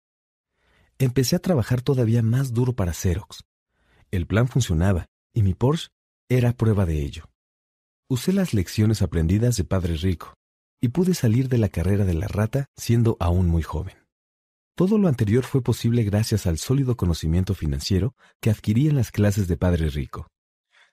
empecé 1.00 1.36
a 1.36 1.40
trabajar 1.40 1.82
todavía 1.82 2.22
más 2.22 2.54
duro 2.54 2.74
para 2.74 2.94
Xerox. 2.94 3.44
El 4.12 4.28
plan 4.28 4.48
funcionaba 4.48 5.08
y 5.34 5.44
mi 5.44 5.54
Porsche 5.54 5.90
era 6.30 6.54
prueba 6.54 6.86
de 6.86 7.02
ello. 7.02 7.30
Usé 8.10 8.34
las 8.34 8.54
lecciones 8.54 9.02
aprendidas 9.02 9.58
de 9.58 9.64
Padre 9.64 9.96
Rico 9.98 10.36
y 10.82 10.90
pude 10.90 11.14
salir 11.14 11.50
de 11.50 11.58
la 11.58 11.70
carrera 11.70 12.06
de 12.06 12.14
la 12.14 12.28
rata 12.28 12.68
siendo 12.76 13.18
aún 13.20 13.48
muy 13.48 13.64
joven. 13.64 13.96
Todo 14.76 14.98
lo 14.98 15.08
anterior 15.08 15.44
fue 15.44 15.62
posible 15.62 16.04
gracias 16.04 16.46
al 16.46 16.58
sólido 16.58 16.98
conocimiento 16.98 17.56
financiero 17.56 18.14
que 18.42 18.50
adquirí 18.50 18.88
en 18.88 18.96
las 18.96 19.12
clases 19.12 19.48
de 19.48 19.58
Padre 19.58 19.90
Rico. 19.90 20.28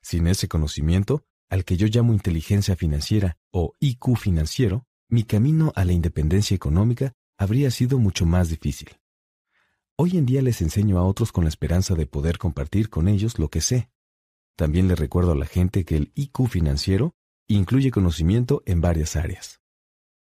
Sin 0.01 0.27
ese 0.27 0.49
conocimiento, 0.49 1.25
al 1.53 1.67
que 1.67 1.77
yo 1.77 1.87
llamo 1.87 2.15
inteligencia 2.15 2.77
financiera 2.77 3.37
o 3.51 3.75
IQ 3.79 4.17
financiero, 4.17 4.87
mi 5.11 5.23
camino 5.25 5.71
a 5.77 5.85
la 5.85 5.93
independencia 5.93 6.55
económica 6.55 7.13
habría 7.37 7.71
sido 7.71 7.99
mucho 7.99 8.25
más 8.25 8.49
difícil. 8.49 8.89
Hoy 9.97 10.17
en 10.17 10.25
día 10.25 10.41
les 10.41 10.63
enseño 10.63 10.97
a 10.97 11.05
otros 11.05 11.31
con 11.31 11.45
la 11.45 11.51
esperanza 11.51 11.95
de 11.95 12.07
poder 12.07 12.39
compartir 12.39 12.89
con 12.89 13.07
ellos 13.07 13.39
lo 13.39 13.51
que 13.51 13.61
sé. 13.61 13.91
También 14.57 14.89
les 14.89 14.99
recuerdo 14.99 15.33
a 15.33 15.35
la 15.35 15.45
gente 15.45 15.85
que 15.85 15.99
el 15.99 16.11
IQ 16.15 16.49
financiero 16.49 17.15
incluye 17.49 17.91
conocimiento 17.91 18.63
en 18.65 18.81
varias 18.81 19.15
áreas. 19.15 19.61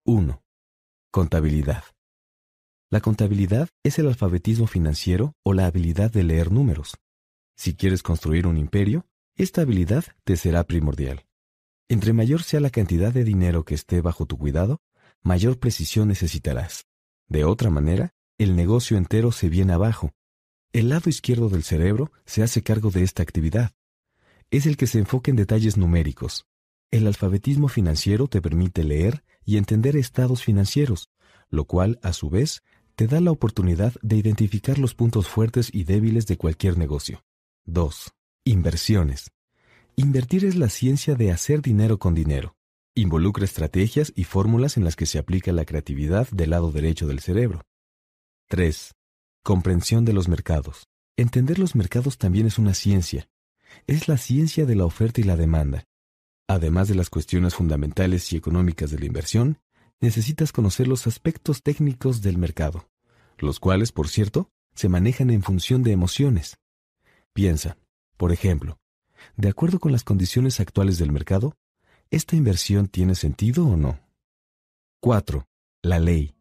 1. 0.05 0.41
Contabilidad. 1.11 1.83
La 2.91 3.01
contabilidad 3.01 3.71
es 3.83 3.99
el 3.99 4.07
alfabetismo 4.07 4.69
financiero 4.69 5.35
o 5.43 5.53
la 5.53 5.67
habilidad 5.67 6.13
de 6.13 6.23
leer 6.23 6.53
números. 6.53 6.97
Si 7.57 7.75
quieres 7.75 8.05
construir 8.05 8.47
un 8.47 8.57
imperio, 8.57 9.05
esta 9.39 9.63
habilidad 9.63 10.05
te 10.25 10.37
será 10.37 10.65
primordial. 10.65 11.25
Entre 11.89 12.13
mayor 12.13 12.43
sea 12.43 12.59
la 12.59 12.71
cantidad 12.71 13.13
de 13.13 13.23
dinero 13.23 13.65
que 13.65 13.75
esté 13.75 14.01
bajo 14.01 14.27
tu 14.27 14.37
cuidado, 14.37 14.83
mayor 15.23 15.59
precisión 15.61 16.09
necesitarás. 16.09 16.87
De 17.29 17.45
otra 17.45 17.71
manera, 17.71 18.15
el 18.37 18.57
negocio 18.57 18.97
entero 18.97 19.31
se 19.31 19.49
viene 19.49 19.73
abajo. 19.73 20.11
El 20.73 20.89
lado 20.89 21.09
izquierdo 21.09 21.49
del 21.49 21.63
cerebro 21.63 22.11
se 22.27 22.43
hace 22.43 22.63
cargo 22.63 22.91
de 22.91 23.05
esta 23.05 23.23
actividad. 23.23 23.73
Es 24.51 24.67
el 24.67 24.77
que 24.77 24.89
se 24.89 24.99
enfoca 24.99 25.31
en 25.31 25.37
detalles 25.37 25.77
numéricos. 25.77 26.47
El 26.91 27.07
alfabetismo 27.07 27.69
financiero 27.69 28.27
te 28.27 28.43
permite 28.43 28.83
leer 28.83 29.23
y 29.45 29.57
entender 29.57 29.97
estados 29.97 30.43
financieros, 30.43 31.11
lo 31.49 31.65
cual, 31.65 32.01
a 32.03 32.13
su 32.13 32.29
vez, 32.29 32.63
te 32.97 33.07
da 33.07 33.21
la 33.21 33.31
oportunidad 33.31 33.95
de 34.03 34.17
identificar 34.17 34.79
los 34.79 34.97
puntos 34.97 35.29
fuertes 35.29 35.71
y 35.73 35.85
débiles 35.85 36.27
de 36.27 36.37
cualquier 36.37 36.77
negocio. 36.77 37.25
2. 37.67 38.13
Inversiones. 38.51 39.31
Invertir 39.95 40.47
es 40.47 40.57
la 40.57 40.71
ciencia 40.71 41.15
de 41.15 41.33
hacer 41.33 41.61
dinero 41.61 41.99
con 41.99 42.15
dinero. 42.15 42.57
Involucra 42.95 43.45
estrategias 43.45 44.11
y 44.17 44.25
fórmulas 44.25 44.79
en 44.79 44.85
las 44.85 44.97
que 44.97 45.05
se 45.05 45.19
aplica 45.19 45.53
la 45.53 45.67
creatividad 45.67 46.27
del 46.31 46.49
lado 46.49 46.73
derecho 46.73 47.07
del 47.07 47.21
cerebro. 47.21 47.61
3. 48.49 48.95
Comprensión 49.43 50.07
de 50.07 50.15
los 50.15 50.29
mercados. 50.29 50.89
Entender 51.19 51.59
los 51.59 51.75
mercados 51.75 52.17
también 52.17 52.47
es 52.47 52.57
una 52.57 52.73
ciencia. 52.73 53.29
Es 53.87 54.09
la 54.09 54.17
ciencia 54.17 54.65
de 54.65 54.77
la 54.77 54.87
oferta 54.87 55.21
y 55.21 55.25
la 55.25 55.37
demanda. 55.37 55.85
Además 56.49 56.89
de 56.89 56.95
las 56.95 57.11
cuestiones 57.11 57.55
fundamentales 57.55 58.33
y 58.33 58.39
económicas 58.39 58.91
de 58.91 58.99
la 58.99 59.05
inversión, 59.05 59.59
necesitas 60.01 60.53
conocer 60.53 60.89
los 60.89 61.07
aspectos 61.07 61.63
técnicos 61.63 62.23
del 62.23 62.39
mercado, 62.39 62.89
los 63.37 63.61
cuales, 63.61 63.93
por 63.93 64.09
cierto, 64.09 64.49
se 64.75 64.89
manejan 64.89 65.29
en 65.29 65.43
función 65.43 65.83
de 65.83 65.93
emociones. 65.93 66.57
Piensa, 67.35 67.77
por 68.19 68.33
ejemplo, 68.33 68.79
de 69.37 69.49
acuerdo 69.49 69.79
con 69.79 69.93
las 69.93 70.05
condiciones 70.05 70.61
actuales 70.61 70.99
del 70.99 71.13
mercado, 71.13 71.57
¿esta 72.11 72.37
inversión 72.37 72.89
tiene 72.89 73.15
sentido 73.15 73.67
o 73.67 73.77
no? 73.77 74.01
4. 75.01 75.47
La 75.83 76.01
ley. 76.01 76.35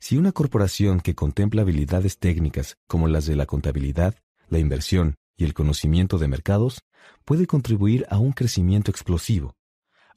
Si 0.00 0.16
una 0.16 0.32
corporación 0.32 1.00
que 1.00 1.14
contempla 1.14 1.62
habilidades 1.62 2.18
técnicas 2.18 2.78
como 2.88 3.06
las 3.06 3.26
de 3.26 3.36
la 3.36 3.46
contabilidad, 3.46 4.16
la 4.48 4.58
inversión 4.58 5.16
y 5.36 5.44
el 5.44 5.54
conocimiento 5.54 6.18
de 6.18 6.28
mercados, 6.28 6.80
puede 7.24 7.46
contribuir 7.46 8.06
a 8.08 8.18
un 8.18 8.32
crecimiento 8.32 8.90
explosivo, 8.90 9.54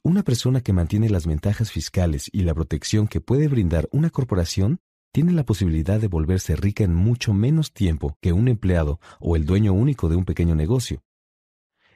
una 0.02 0.22
persona 0.22 0.62
que 0.62 0.72
mantiene 0.72 1.10
las 1.10 1.26
ventajas 1.26 1.70
fiscales 1.70 2.30
y 2.32 2.42
la 2.42 2.54
protección 2.54 3.06
que 3.06 3.20
puede 3.20 3.48
brindar 3.48 3.88
una 3.92 4.08
corporación 4.08 4.78
tiene 5.16 5.32
la 5.32 5.46
posibilidad 5.46 5.98
de 5.98 6.08
volverse 6.08 6.56
rica 6.56 6.84
en 6.84 6.94
mucho 6.94 7.32
menos 7.32 7.72
tiempo 7.72 8.18
que 8.20 8.34
un 8.34 8.48
empleado 8.48 9.00
o 9.18 9.34
el 9.34 9.46
dueño 9.46 9.72
único 9.72 10.10
de 10.10 10.16
un 10.16 10.26
pequeño 10.26 10.54
negocio. 10.54 11.00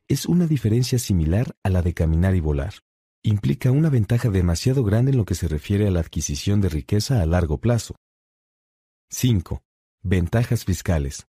Es 0.09 0.25
una 0.25 0.47
diferencia 0.47 0.99
similar 0.99 1.55
a 1.63 1.69
la 1.69 1.83
de 1.83 1.93
caminar 1.93 2.35
y 2.35 2.41
volar. 2.41 2.73
Implica 3.23 3.73
una 3.73 3.91
ventaja 3.91 4.31
demasiado 4.31 4.85
grande 4.85 5.11
en 5.11 5.19
lo 5.19 5.27
que 5.27 5.35
se 5.35 5.49
refiere 5.49 5.87
a 5.87 5.91
la 5.91 6.01
adquisición 6.01 6.63
de 6.63 6.71
riqueza 6.71 7.21
a 7.21 7.27
largo 7.27 7.59
plazo. 7.59 7.95
5. 9.11 9.61
Ventajas 10.03 10.65
fiscales. 10.65 11.27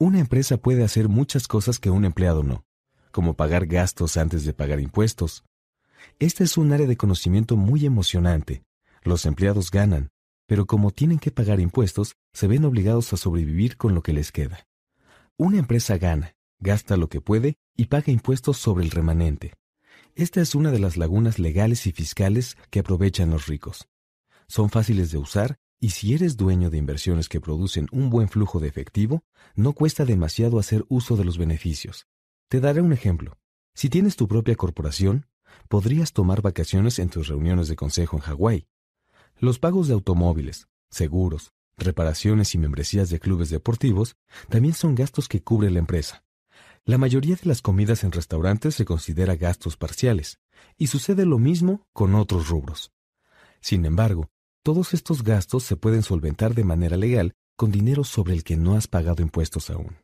Una 0.00 0.18
empresa 0.18 0.56
puede 0.56 0.82
hacer 0.82 1.08
muchas 1.08 1.46
cosas 1.46 1.78
que 1.78 1.90
un 1.90 2.04
empleado 2.04 2.42
no, 2.42 2.64
como 3.12 3.34
pagar 3.34 3.66
gastos 3.66 4.16
antes 4.16 4.44
de 4.44 4.52
pagar 4.52 4.80
impuestos, 4.80 5.44
este 6.18 6.42
es 6.42 6.58
un 6.58 6.72
área 6.72 6.88
de 6.88 6.96
conocimiento 6.96 7.56
muy 7.56 7.86
emocionante. 7.86 8.64
Los 9.04 9.26
empleados 9.26 9.70
ganan, 9.70 10.10
pero 10.50 10.66
como 10.66 10.90
tienen 10.90 11.20
que 11.20 11.30
pagar 11.30 11.60
impuestos, 11.60 12.16
se 12.32 12.48
ven 12.48 12.64
obligados 12.64 13.12
a 13.12 13.16
sobrevivir 13.16 13.76
con 13.76 13.94
lo 13.94 14.02
que 14.02 14.12
les 14.12 14.32
queda. 14.32 14.66
Una 15.36 15.60
empresa 15.60 15.96
gana, 15.96 16.34
gasta 16.58 16.96
lo 16.96 17.08
que 17.08 17.20
puede 17.20 17.54
y 17.76 17.84
paga 17.84 18.10
impuestos 18.10 18.56
sobre 18.56 18.84
el 18.84 18.90
remanente. 18.90 19.54
Esta 20.16 20.40
es 20.40 20.56
una 20.56 20.72
de 20.72 20.80
las 20.80 20.96
lagunas 20.96 21.38
legales 21.38 21.86
y 21.86 21.92
fiscales 21.92 22.56
que 22.70 22.80
aprovechan 22.80 23.30
los 23.30 23.46
ricos. 23.46 23.86
Son 24.48 24.70
fáciles 24.70 25.12
de 25.12 25.18
usar 25.18 25.56
y 25.78 25.90
si 25.90 26.14
eres 26.14 26.36
dueño 26.36 26.68
de 26.68 26.78
inversiones 26.78 27.28
que 27.28 27.40
producen 27.40 27.86
un 27.92 28.10
buen 28.10 28.28
flujo 28.28 28.58
de 28.58 28.66
efectivo, 28.66 29.22
no 29.54 29.72
cuesta 29.72 30.04
demasiado 30.04 30.58
hacer 30.58 30.84
uso 30.88 31.14
de 31.14 31.24
los 31.24 31.38
beneficios. 31.38 32.08
Te 32.48 32.58
daré 32.58 32.80
un 32.80 32.92
ejemplo. 32.92 33.38
Si 33.76 33.88
tienes 33.88 34.16
tu 34.16 34.26
propia 34.26 34.56
corporación, 34.56 35.26
podrías 35.68 36.12
tomar 36.12 36.42
vacaciones 36.42 36.98
en 36.98 37.08
tus 37.08 37.28
reuniones 37.28 37.68
de 37.68 37.76
consejo 37.76 38.16
en 38.16 38.22
Hawái. 38.22 38.66
Los 39.40 39.58
pagos 39.58 39.88
de 39.88 39.94
automóviles, 39.94 40.68
seguros, 40.90 41.54
reparaciones 41.78 42.54
y 42.54 42.58
membresías 42.58 43.08
de 43.08 43.20
clubes 43.20 43.48
deportivos 43.48 44.16
también 44.50 44.74
son 44.74 44.94
gastos 44.94 45.28
que 45.28 45.42
cubre 45.42 45.70
la 45.70 45.78
empresa. 45.78 46.24
La 46.84 46.98
mayoría 46.98 47.36
de 47.36 47.48
las 47.48 47.62
comidas 47.62 48.04
en 48.04 48.12
restaurantes 48.12 48.74
se 48.74 48.84
considera 48.84 49.36
gastos 49.36 49.78
parciales, 49.78 50.40
y 50.76 50.88
sucede 50.88 51.24
lo 51.24 51.38
mismo 51.38 51.86
con 51.94 52.14
otros 52.14 52.48
rubros. 52.48 52.92
Sin 53.62 53.86
embargo, 53.86 54.28
todos 54.62 54.92
estos 54.92 55.24
gastos 55.24 55.62
se 55.62 55.76
pueden 55.76 56.02
solventar 56.02 56.54
de 56.54 56.64
manera 56.64 56.98
legal 56.98 57.32
con 57.56 57.70
dinero 57.70 58.04
sobre 58.04 58.34
el 58.34 58.44
que 58.44 58.58
no 58.58 58.74
has 58.74 58.88
pagado 58.88 59.22
impuestos 59.22 59.70
aún. 59.70 59.96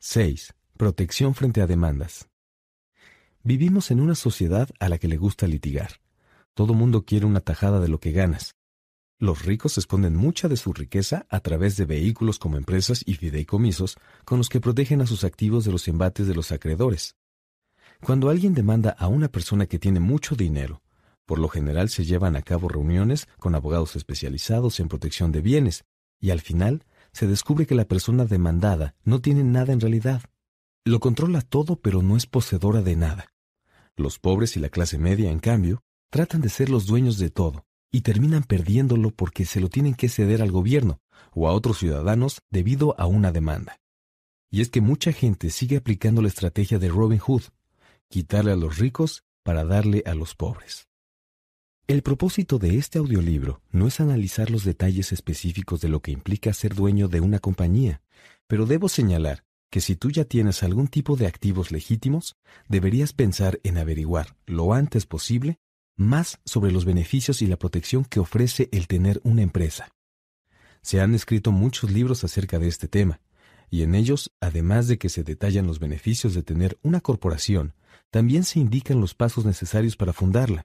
6. 0.00 0.54
Protección 0.76 1.34
frente 1.34 1.62
a 1.62 1.66
demandas. 1.66 2.28
Vivimos 3.42 3.90
en 3.90 4.00
una 4.00 4.14
sociedad 4.14 4.68
a 4.78 4.90
la 4.90 4.98
que 4.98 5.08
le 5.08 5.16
gusta 5.16 5.46
litigar. 5.46 6.02
Todo 6.58 6.74
mundo 6.74 7.04
quiere 7.04 7.24
una 7.24 7.38
tajada 7.38 7.78
de 7.78 7.86
lo 7.86 8.00
que 8.00 8.10
ganas. 8.10 8.56
Los 9.20 9.44
ricos 9.44 9.78
esconden 9.78 10.16
mucha 10.16 10.48
de 10.48 10.56
su 10.56 10.72
riqueza 10.72 11.24
a 11.30 11.38
través 11.38 11.76
de 11.76 11.84
vehículos 11.84 12.40
como 12.40 12.56
empresas 12.56 13.04
y 13.06 13.14
fideicomisos 13.14 13.96
con 14.24 14.38
los 14.38 14.48
que 14.48 14.60
protegen 14.60 15.00
a 15.00 15.06
sus 15.06 15.22
activos 15.22 15.64
de 15.64 15.70
los 15.70 15.86
embates 15.86 16.26
de 16.26 16.34
los 16.34 16.50
acreedores. 16.50 17.14
Cuando 18.02 18.28
alguien 18.28 18.54
demanda 18.54 18.90
a 18.90 19.06
una 19.06 19.28
persona 19.28 19.66
que 19.66 19.78
tiene 19.78 20.00
mucho 20.00 20.34
dinero, 20.34 20.82
por 21.26 21.38
lo 21.38 21.48
general 21.48 21.90
se 21.90 22.04
llevan 22.04 22.34
a 22.34 22.42
cabo 22.42 22.68
reuniones 22.68 23.28
con 23.38 23.54
abogados 23.54 23.94
especializados 23.94 24.80
en 24.80 24.88
protección 24.88 25.30
de 25.30 25.42
bienes, 25.42 25.84
y 26.18 26.30
al 26.30 26.40
final 26.40 26.84
se 27.12 27.28
descubre 27.28 27.66
que 27.66 27.76
la 27.76 27.86
persona 27.86 28.24
demandada 28.24 28.96
no 29.04 29.20
tiene 29.20 29.44
nada 29.44 29.72
en 29.72 29.78
realidad. 29.78 30.22
Lo 30.84 30.98
controla 30.98 31.40
todo 31.40 31.76
pero 31.76 32.02
no 32.02 32.16
es 32.16 32.26
poseedora 32.26 32.82
de 32.82 32.96
nada. 32.96 33.32
Los 33.94 34.18
pobres 34.18 34.56
y 34.56 34.58
la 34.58 34.70
clase 34.70 34.98
media, 34.98 35.30
en 35.30 35.38
cambio, 35.38 35.84
tratan 36.10 36.40
de 36.40 36.48
ser 36.48 36.70
los 36.70 36.86
dueños 36.86 37.18
de 37.18 37.30
todo 37.30 37.66
y 37.90 38.02
terminan 38.02 38.44
perdiéndolo 38.44 39.10
porque 39.10 39.44
se 39.44 39.60
lo 39.60 39.68
tienen 39.68 39.94
que 39.94 40.08
ceder 40.08 40.42
al 40.42 40.50
gobierno 40.50 41.00
o 41.32 41.48
a 41.48 41.52
otros 41.52 41.78
ciudadanos 41.78 42.42
debido 42.50 42.94
a 42.98 43.06
una 43.06 43.32
demanda. 43.32 43.80
Y 44.50 44.60
es 44.60 44.70
que 44.70 44.80
mucha 44.80 45.12
gente 45.12 45.50
sigue 45.50 45.76
aplicando 45.76 46.22
la 46.22 46.28
estrategia 46.28 46.78
de 46.78 46.88
Robin 46.88 47.18
Hood, 47.18 47.42
quitarle 48.08 48.52
a 48.52 48.56
los 48.56 48.78
ricos 48.78 49.24
para 49.42 49.64
darle 49.64 50.02
a 50.06 50.14
los 50.14 50.34
pobres. 50.34 50.88
El 51.86 52.02
propósito 52.02 52.58
de 52.58 52.76
este 52.76 52.98
audiolibro 52.98 53.62
no 53.70 53.86
es 53.86 54.00
analizar 54.00 54.50
los 54.50 54.64
detalles 54.64 55.12
específicos 55.12 55.80
de 55.80 55.88
lo 55.88 56.00
que 56.00 56.10
implica 56.10 56.52
ser 56.52 56.74
dueño 56.74 57.08
de 57.08 57.20
una 57.20 57.38
compañía, 57.38 58.02
pero 58.46 58.66
debo 58.66 58.88
señalar 58.88 59.44
que 59.70 59.80
si 59.80 59.96
tú 59.96 60.10
ya 60.10 60.24
tienes 60.24 60.62
algún 60.62 60.88
tipo 60.88 61.16
de 61.16 61.26
activos 61.26 61.70
legítimos, 61.70 62.36
deberías 62.68 63.12
pensar 63.12 63.60
en 63.64 63.78
averiguar 63.78 64.36
lo 64.46 64.72
antes 64.72 65.06
posible 65.06 65.58
más 65.98 66.40
sobre 66.44 66.70
los 66.72 66.84
beneficios 66.84 67.42
y 67.42 67.46
la 67.46 67.58
protección 67.58 68.04
que 68.04 68.20
ofrece 68.20 68.68
el 68.72 68.86
tener 68.86 69.20
una 69.24 69.42
empresa. 69.42 69.90
Se 70.80 71.00
han 71.00 71.14
escrito 71.14 71.52
muchos 71.52 71.90
libros 71.90 72.24
acerca 72.24 72.58
de 72.58 72.68
este 72.68 72.88
tema, 72.88 73.20
y 73.68 73.82
en 73.82 73.94
ellos, 73.94 74.32
además 74.40 74.88
de 74.88 74.96
que 74.96 75.08
se 75.08 75.24
detallan 75.24 75.66
los 75.66 75.80
beneficios 75.80 76.32
de 76.34 76.42
tener 76.42 76.78
una 76.82 77.00
corporación, 77.00 77.74
también 78.10 78.44
se 78.44 78.60
indican 78.60 79.00
los 79.00 79.14
pasos 79.14 79.44
necesarios 79.44 79.96
para 79.96 80.12
fundarla. 80.12 80.64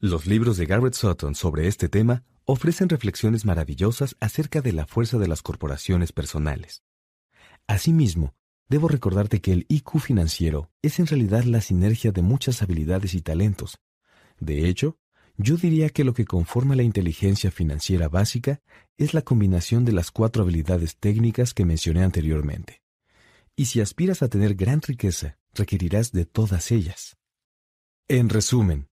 Los 0.00 0.26
libros 0.26 0.56
de 0.56 0.66
Garrett 0.66 0.94
Sutton 0.94 1.34
sobre 1.34 1.66
este 1.66 1.88
tema 1.88 2.22
ofrecen 2.44 2.88
reflexiones 2.88 3.44
maravillosas 3.44 4.16
acerca 4.20 4.62
de 4.62 4.72
la 4.72 4.86
fuerza 4.86 5.18
de 5.18 5.28
las 5.28 5.42
corporaciones 5.42 6.12
personales. 6.12 6.82
Asimismo, 7.66 8.32
debo 8.68 8.88
recordarte 8.88 9.40
que 9.40 9.52
el 9.52 9.66
IQ 9.68 9.98
financiero 9.98 10.70
es 10.80 11.00
en 11.00 11.08
realidad 11.08 11.42
la 11.44 11.60
sinergia 11.60 12.12
de 12.12 12.22
muchas 12.22 12.62
habilidades 12.62 13.12
y 13.14 13.20
talentos. 13.20 13.80
De 14.40 14.68
hecho, 14.68 14.98
yo 15.36 15.56
diría 15.56 15.88
que 15.90 16.04
lo 16.04 16.14
que 16.14 16.24
conforma 16.24 16.74
la 16.74 16.82
inteligencia 16.82 17.50
financiera 17.50 18.08
básica 18.08 18.60
es 18.96 19.14
la 19.14 19.22
combinación 19.22 19.84
de 19.84 19.92
las 19.92 20.10
cuatro 20.10 20.42
habilidades 20.42 20.96
técnicas 20.96 21.54
que 21.54 21.64
mencioné 21.64 22.02
anteriormente. 22.02 22.82
Y 23.54 23.66
si 23.66 23.80
aspiras 23.80 24.22
a 24.22 24.28
tener 24.28 24.54
gran 24.54 24.82
riqueza, 24.82 25.38
requerirás 25.54 26.12
de 26.12 26.24
todas 26.24 26.72
ellas. 26.72 27.16
En 28.08 28.28
resumen, 28.28 28.88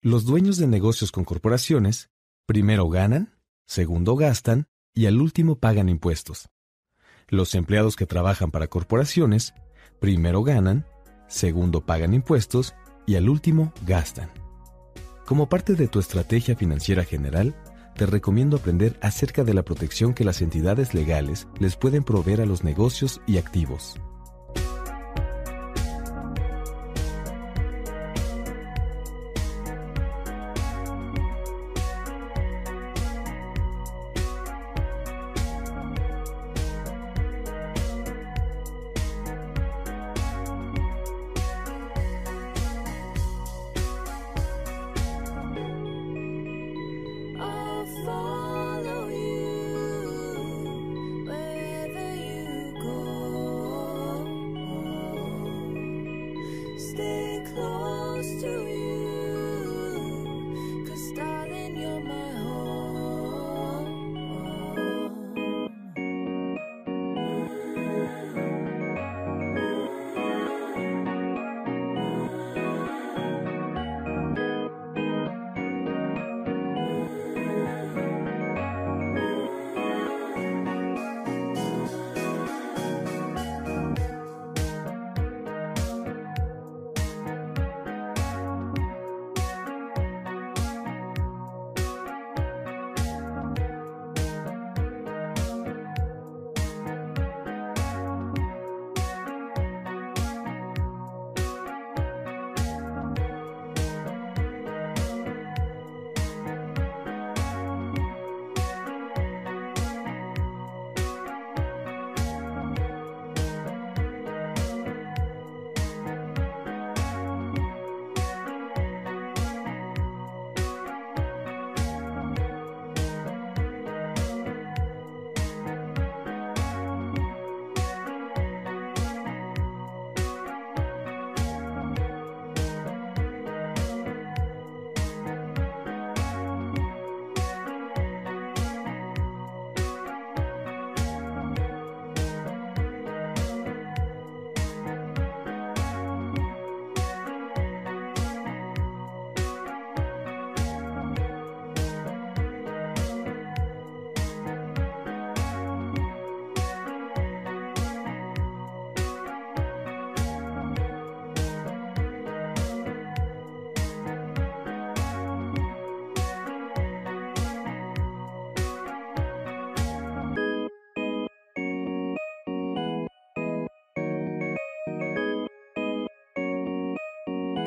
los 0.00 0.24
dueños 0.24 0.56
de 0.56 0.66
negocios 0.66 1.12
con 1.12 1.24
corporaciones 1.24 2.10
primero 2.46 2.88
ganan, 2.88 3.38
segundo 3.66 4.16
gastan 4.16 4.68
y 4.94 5.06
al 5.06 5.20
último 5.20 5.58
pagan 5.58 5.88
impuestos. 5.88 6.48
Los 7.28 7.54
empleados 7.54 7.96
que 7.96 8.06
trabajan 8.06 8.50
para 8.50 8.68
corporaciones 8.68 9.54
primero 10.00 10.42
ganan, 10.42 10.86
segundo 11.28 11.84
pagan 11.84 12.14
impuestos 12.14 12.74
y 13.06 13.16
al 13.16 13.28
último 13.28 13.72
gastan. 13.86 14.39
Como 15.30 15.48
parte 15.48 15.76
de 15.76 15.86
tu 15.86 16.00
estrategia 16.00 16.56
financiera 16.56 17.04
general, 17.04 17.54
te 17.94 18.04
recomiendo 18.04 18.56
aprender 18.56 18.98
acerca 19.00 19.44
de 19.44 19.54
la 19.54 19.62
protección 19.62 20.12
que 20.12 20.24
las 20.24 20.42
entidades 20.42 20.92
legales 20.92 21.46
les 21.60 21.76
pueden 21.76 22.02
proveer 22.02 22.40
a 22.40 22.46
los 22.46 22.64
negocios 22.64 23.20
y 23.28 23.38
activos. 23.38 23.94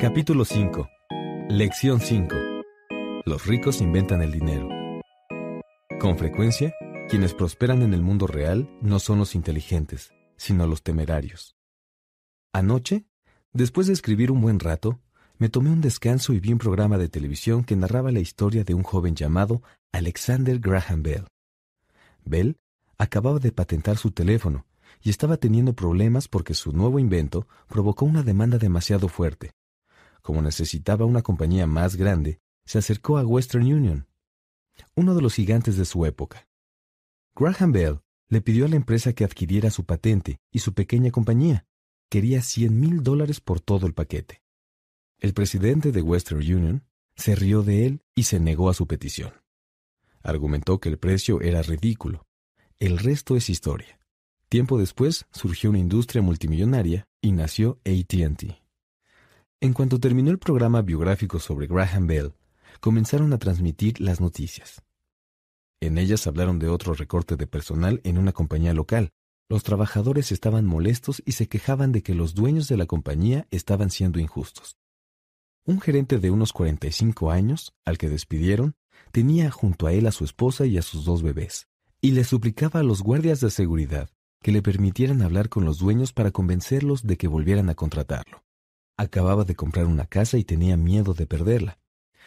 Capítulo 0.04 0.44
5. 0.44 0.86
Lección 1.48 1.98
5. 1.98 2.36
Los 3.24 3.46
ricos 3.46 3.80
inventan 3.80 4.20
el 4.20 4.32
dinero. 4.32 4.68
Con 5.98 6.18
frecuencia, 6.18 6.74
quienes 7.08 7.32
prosperan 7.32 7.80
en 7.80 7.94
el 7.94 8.02
mundo 8.02 8.26
real 8.26 8.68
no 8.82 8.98
son 8.98 9.18
los 9.18 9.34
inteligentes, 9.34 10.12
sino 10.36 10.66
los 10.66 10.82
temerarios. 10.82 11.56
Anoche, 12.52 13.06
después 13.54 13.86
de 13.86 13.94
escribir 13.94 14.30
un 14.30 14.42
buen 14.42 14.60
rato, 14.60 15.00
me 15.38 15.48
tomé 15.48 15.70
un 15.70 15.80
descanso 15.80 16.34
y 16.34 16.38
vi 16.38 16.52
un 16.52 16.58
programa 16.58 16.98
de 16.98 17.08
televisión 17.08 17.64
que 17.64 17.74
narraba 17.74 18.12
la 18.12 18.20
historia 18.20 18.62
de 18.62 18.74
un 18.74 18.82
joven 18.82 19.14
llamado 19.14 19.62
Alexander 19.90 20.58
Graham 20.58 21.02
Bell. 21.02 21.28
Bell 22.26 22.58
acababa 22.98 23.38
de 23.38 23.52
patentar 23.52 23.96
su 23.96 24.10
teléfono 24.10 24.66
y 25.00 25.08
estaba 25.08 25.38
teniendo 25.38 25.72
problemas 25.72 26.28
porque 26.28 26.52
su 26.52 26.72
nuevo 26.72 26.98
invento 26.98 27.48
provocó 27.68 28.04
una 28.04 28.22
demanda 28.22 28.58
demasiado 28.58 29.08
fuerte 29.08 29.54
como 30.24 30.40
necesitaba 30.40 31.04
una 31.04 31.20
compañía 31.20 31.66
más 31.66 31.96
grande, 31.96 32.40
se 32.64 32.78
acercó 32.78 33.18
a 33.18 33.26
Western 33.26 33.70
Union, 33.70 34.08
uno 34.94 35.14
de 35.14 35.20
los 35.20 35.34
gigantes 35.34 35.76
de 35.76 35.84
su 35.84 36.06
época. 36.06 36.48
Graham 37.36 37.72
Bell 37.72 38.00
le 38.30 38.40
pidió 38.40 38.64
a 38.64 38.68
la 38.68 38.76
empresa 38.76 39.12
que 39.12 39.24
adquiriera 39.24 39.70
su 39.70 39.84
patente 39.84 40.40
y 40.50 40.60
su 40.60 40.72
pequeña 40.72 41.10
compañía. 41.10 41.66
Quería 42.08 42.40
100 42.40 42.80
mil 42.80 43.02
dólares 43.02 43.40
por 43.40 43.60
todo 43.60 43.86
el 43.86 43.92
paquete. 43.92 44.42
El 45.18 45.34
presidente 45.34 45.92
de 45.92 46.00
Western 46.00 46.40
Union 46.40 46.84
se 47.16 47.34
rió 47.34 47.62
de 47.62 47.84
él 47.84 48.02
y 48.14 48.22
se 48.22 48.40
negó 48.40 48.70
a 48.70 48.74
su 48.74 48.86
petición. 48.86 49.34
Argumentó 50.22 50.80
que 50.80 50.88
el 50.88 50.98
precio 50.98 51.42
era 51.42 51.60
ridículo. 51.60 52.26
El 52.78 52.98
resto 52.98 53.36
es 53.36 53.50
historia. 53.50 54.00
Tiempo 54.48 54.78
después 54.78 55.26
surgió 55.32 55.68
una 55.68 55.80
industria 55.80 56.22
multimillonaria 56.22 57.08
y 57.20 57.32
nació 57.32 57.78
ATT. 57.84 58.63
En 59.64 59.72
cuanto 59.72 59.98
terminó 59.98 60.30
el 60.30 60.38
programa 60.38 60.82
biográfico 60.82 61.40
sobre 61.40 61.66
Graham 61.66 62.06
Bell, 62.06 62.34
comenzaron 62.80 63.32
a 63.32 63.38
transmitir 63.38 63.98
las 63.98 64.20
noticias. 64.20 64.82
En 65.80 65.96
ellas 65.96 66.26
hablaron 66.26 66.58
de 66.58 66.68
otro 66.68 66.92
recorte 66.92 67.36
de 67.36 67.46
personal 67.46 68.02
en 68.04 68.18
una 68.18 68.32
compañía 68.32 68.74
local. 68.74 69.08
Los 69.48 69.62
trabajadores 69.62 70.32
estaban 70.32 70.66
molestos 70.66 71.22
y 71.24 71.32
se 71.32 71.48
quejaban 71.48 71.92
de 71.92 72.02
que 72.02 72.14
los 72.14 72.34
dueños 72.34 72.68
de 72.68 72.76
la 72.76 72.84
compañía 72.84 73.46
estaban 73.50 73.88
siendo 73.88 74.18
injustos. 74.18 74.76
Un 75.64 75.80
gerente 75.80 76.18
de 76.18 76.30
unos 76.30 76.52
45 76.52 77.30
años, 77.30 77.72
al 77.86 77.96
que 77.96 78.10
despidieron, 78.10 78.74
tenía 79.12 79.50
junto 79.50 79.86
a 79.86 79.94
él 79.94 80.06
a 80.06 80.12
su 80.12 80.24
esposa 80.24 80.66
y 80.66 80.76
a 80.76 80.82
sus 80.82 81.06
dos 81.06 81.22
bebés, 81.22 81.68
y 82.02 82.10
le 82.10 82.24
suplicaba 82.24 82.80
a 82.80 82.82
los 82.82 83.00
guardias 83.00 83.40
de 83.40 83.48
seguridad 83.48 84.10
que 84.42 84.52
le 84.52 84.60
permitieran 84.60 85.22
hablar 85.22 85.48
con 85.48 85.64
los 85.64 85.78
dueños 85.78 86.12
para 86.12 86.32
convencerlos 86.32 87.06
de 87.06 87.16
que 87.16 87.28
volvieran 87.28 87.70
a 87.70 87.74
contratarlo. 87.74 88.43
Acababa 88.96 89.44
de 89.44 89.56
comprar 89.56 89.86
una 89.86 90.06
casa 90.06 90.38
y 90.38 90.44
tenía 90.44 90.76
miedo 90.76 91.14
de 91.14 91.26
perderla. 91.26 91.78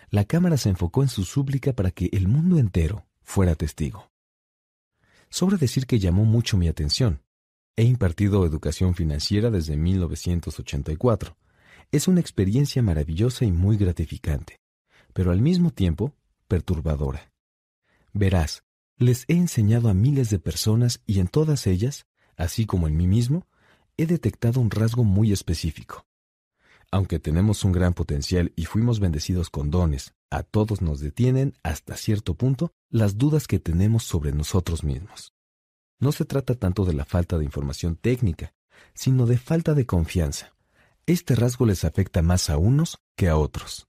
La 0.09 0.25
cámara 0.25 0.57
se 0.57 0.69
enfocó 0.69 1.01
en 1.01 1.09
su 1.09 1.23
súplica 1.23 1.73
para 1.73 1.91
que 1.91 2.09
el 2.11 2.27
mundo 2.27 2.59
entero 2.59 3.05
fuera 3.21 3.55
testigo. 3.55 4.11
Sobra 5.29 5.57
decir 5.57 5.85
que 5.85 5.99
llamó 5.99 6.25
mucho 6.25 6.57
mi 6.57 6.67
atención. 6.67 7.21
He 7.75 7.83
impartido 7.83 8.45
educación 8.45 8.95
financiera 8.95 9.51
desde 9.51 9.77
1984. 9.77 11.37
Es 11.91 12.07
una 12.07 12.19
experiencia 12.19 12.81
maravillosa 12.81 13.45
y 13.45 13.51
muy 13.51 13.77
gratificante, 13.77 14.59
pero 15.13 15.31
al 15.31 15.41
mismo 15.41 15.71
tiempo 15.71 16.13
perturbadora. 16.47 17.31
Verás, 18.13 18.63
les 18.97 19.25
he 19.27 19.33
enseñado 19.33 19.89
a 19.89 19.93
miles 19.93 20.29
de 20.29 20.39
personas 20.39 21.01
y 21.05 21.19
en 21.19 21.27
todas 21.27 21.67
ellas, 21.67 22.07
así 22.35 22.65
como 22.65 22.87
en 22.87 22.97
mí 22.97 23.07
mismo, 23.07 23.45
he 23.95 24.05
detectado 24.05 24.59
un 24.59 24.71
rasgo 24.71 25.03
muy 25.03 25.31
específico. 25.31 26.06
Aunque 26.91 27.19
tenemos 27.19 27.65
un 27.65 27.73
gran 27.73 27.93
potencial 27.93 28.53
y 28.55 28.65
fuimos 28.65 28.99
bendecidos 28.99 29.49
con 29.49 29.69
dones, 29.69 30.13
a 30.29 30.43
todos 30.43 30.81
nos 30.81 30.99
detienen, 31.01 31.53
hasta 31.61 31.97
cierto 31.97 32.35
punto, 32.35 32.71
las 32.89 33.17
dudas 33.17 33.47
que 33.47 33.59
tenemos 33.59 34.03
sobre 34.03 34.31
nosotros 34.31 34.83
mismos. 34.83 35.33
No 35.99 36.11
se 36.11 36.25
trata 36.25 36.55
tanto 36.55 36.85
de 36.85 36.93
la 36.93 37.05
falta 37.05 37.37
de 37.37 37.45
información 37.45 37.95
técnica, 37.97 38.53
sino 38.93 39.25
de 39.25 39.37
falta 39.37 39.73
de 39.73 39.85
confianza. 39.85 40.53
Este 41.05 41.35
rasgo 41.35 41.65
les 41.65 41.83
afecta 41.83 42.21
más 42.21 42.49
a 42.49 42.57
unos 42.57 42.99
que 43.15 43.27
a 43.27 43.37
otros. 43.37 43.87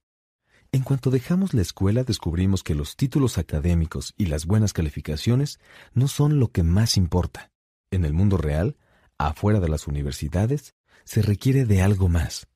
En 0.72 0.82
cuanto 0.82 1.10
dejamos 1.10 1.54
la 1.54 1.62
escuela 1.62 2.04
descubrimos 2.04 2.62
que 2.62 2.74
los 2.74 2.96
títulos 2.96 3.38
académicos 3.38 4.12
y 4.16 4.26
las 4.26 4.44
buenas 4.44 4.72
calificaciones 4.72 5.60
no 5.94 6.08
son 6.08 6.40
lo 6.40 6.48
que 6.48 6.62
más 6.62 6.96
importa. 6.96 7.52
En 7.90 8.04
el 8.04 8.12
mundo 8.12 8.36
real, 8.36 8.76
afuera 9.18 9.60
de 9.60 9.68
las 9.68 9.86
universidades, 9.86 10.74
se 11.04 11.22
requiere 11.22 11.64
de 11.64 11.80
algo 11.80 12.08
más. 12.08 12.48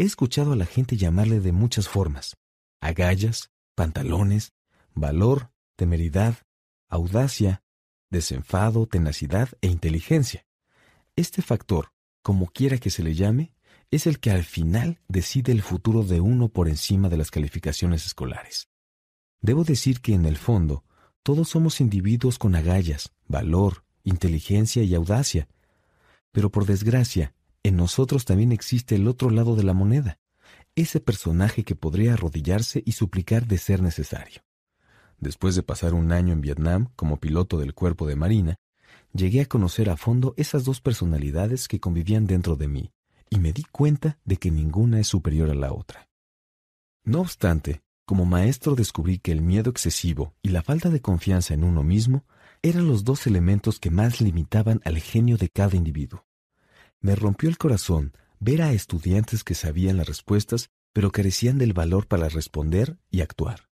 He 0.00 0.04
escuchado 0.04 0.52
a 0.52 0.56
la 0.56 0.64
gente 0.64 0.96
llamarle 0.96 1.40
de 1.40 1.50
muchas 1.50 1.88
formas. 1.88 2.36
Agallas, 2.80 3.50
pantalones, 3.74 4.52
valor, 4.94 5.50
temeridad, 5.74 6.36
audacia, 6.88 7.64
desenfado, 8.08 8.86
tenacidad 8.86 9.48
e 9.60 9.66
inteligencia. 9.66 10.46
Este 11.16 11.42
factor, 11.42 11.92
como 12.22 12.46
quiera 12.46 12.78
que 12.78 12.90
se 12.90 13.02
le 13.02 13.16
llame, 13.16 13.52
es 13.90 14.06
el 14.06 14.20
que 14.20 14.30
al 14.30 14.44
final 14.44 15.00
decide 15.08 15.50
el 15.50 15.62
futuro 15.62 16.04
de 16.04 16.20
uno 16.20 16.48
por 16.48 16.68
encima 16.68 17.08
de 17.08 17.16
las 17.16 17.32
calificaciones 17.32 18.06
escolares. 18.06 18.68
Debo 19.40 19.64
decir 19.64 20.00
que 20.00 20.14
en 20.14 20.26
el 20.26 20.36
fondo, 20.36 20.84
todos 21.24 21.48
somos 21.48 21.80
individuos 21.80 22.38
con 22.38 22.54
agallas, 22.54 23.10
valor, 23.26 23.84
inteligencia 24.04 24.84
y 24.84 24.94
audacia. 24.94 25.48
Pero 26.30 26.50
por 26.50 26.66
desgracia, 26.66 27.34
en 27.62 27.76
nosotros 27.76 28.24
también 28.24 28.52
existe 28.52 28.94
el 28.94 29.08
otro 29.08 29.30
lado 29.30 29.56
de 29.56 29.64
la 29.64 29.74
moneda, 29.74 30.18
ese 30.74 31.00
personaje 31.00 31.64
que 31.64 31.74
podría 31.74 32.14
arrodillarse 32.14 32.82
y 32.86 32.92
suplicar 32.92 33.46
de 33.46 33.58
ser 33.58 33.82
necesario. 33.82 34.42
Después 35.18 35.56
de 35.56 35.62
pasar 35.62 35.94
un 35.94 36.12
año 36.12 36.32
en 36.32 36.40
Vietnam 36.40 36.90
como 36.94 37.18
piloto 37.18 37.58
del 37.58 37.74
cuerpo 37.74 38.06
de 38.06 38.16
Marina, 38.16 38.56
llegué 39.12 39.40
a 39.40 39.46
conocer 39.46 39.90
a 39.90 39.96
fondo 39.96 40.34
esas 40.36 40.64
dos 40.64 40.80
personalidades 40.80 41.66
que 41.66 41.80
convivían 41.80 42.26
dentro 42.26 42.54
de 42.56 42.68
mí, 42.68 42.92
y 43.30 43.38
me 43.38 43.52
di 43.52 43.64
cuenta 43.64 44.18
de 44.24 44.36
que 44.36 44.50
ninguna 44.50 45.00
es 45.00 45.08
superior 45.08 45.50
a 45.50 45.54
la 45.54 45.72
otra. 45.72 46.08
No 47.04 47.20
obstante, 47.20 47.82
como 48.04 48.24
maestro 48.24 48.74
descubrí 48.74 49.18
que 49.18 49.32
el 49.32 49.42
miedo 49.42 49.70
excesivo 49.70 50.34
y 50.42 50.50
la 50.50 50.62
falta 50.62 50.90
de 50.90 51.00
confianza 51.00 51.54
en 51.54 51.64
uno 51.64 51.82
mismo 51.82 52.24
eran 52.62 52.86
los 52.86 53.04
dos 53.04 53.26
elementos 53.26 53.78
que 53.80 53.90
más 53.90 54.20
limitaban 54.20 54.80
al 54.84 54.98
genio 54.98 55.36
de 55.36 55.48
cada 55.48 55.76
individuo. 55.76 56.27
Me 57.00 57.14
rompió 57.14 57.48
el 57.48 57.58
corazón 57.58 58.12
ver 58.40 58.62
a 58.62 58.72
estudiantes 58.72 59.44
que 59.44 59.54
sabían 59.54 59.96
las 59.96 60.06
respuestas 60.06 60.70
pero 60.92 61.12
carecían 61.12 61.58
del 61.58 61.74
valor 61.74 62.06
para 62.08 62.28
responder 62.28 62.98
y 63.10 63.20
actuar. 63.20 63.68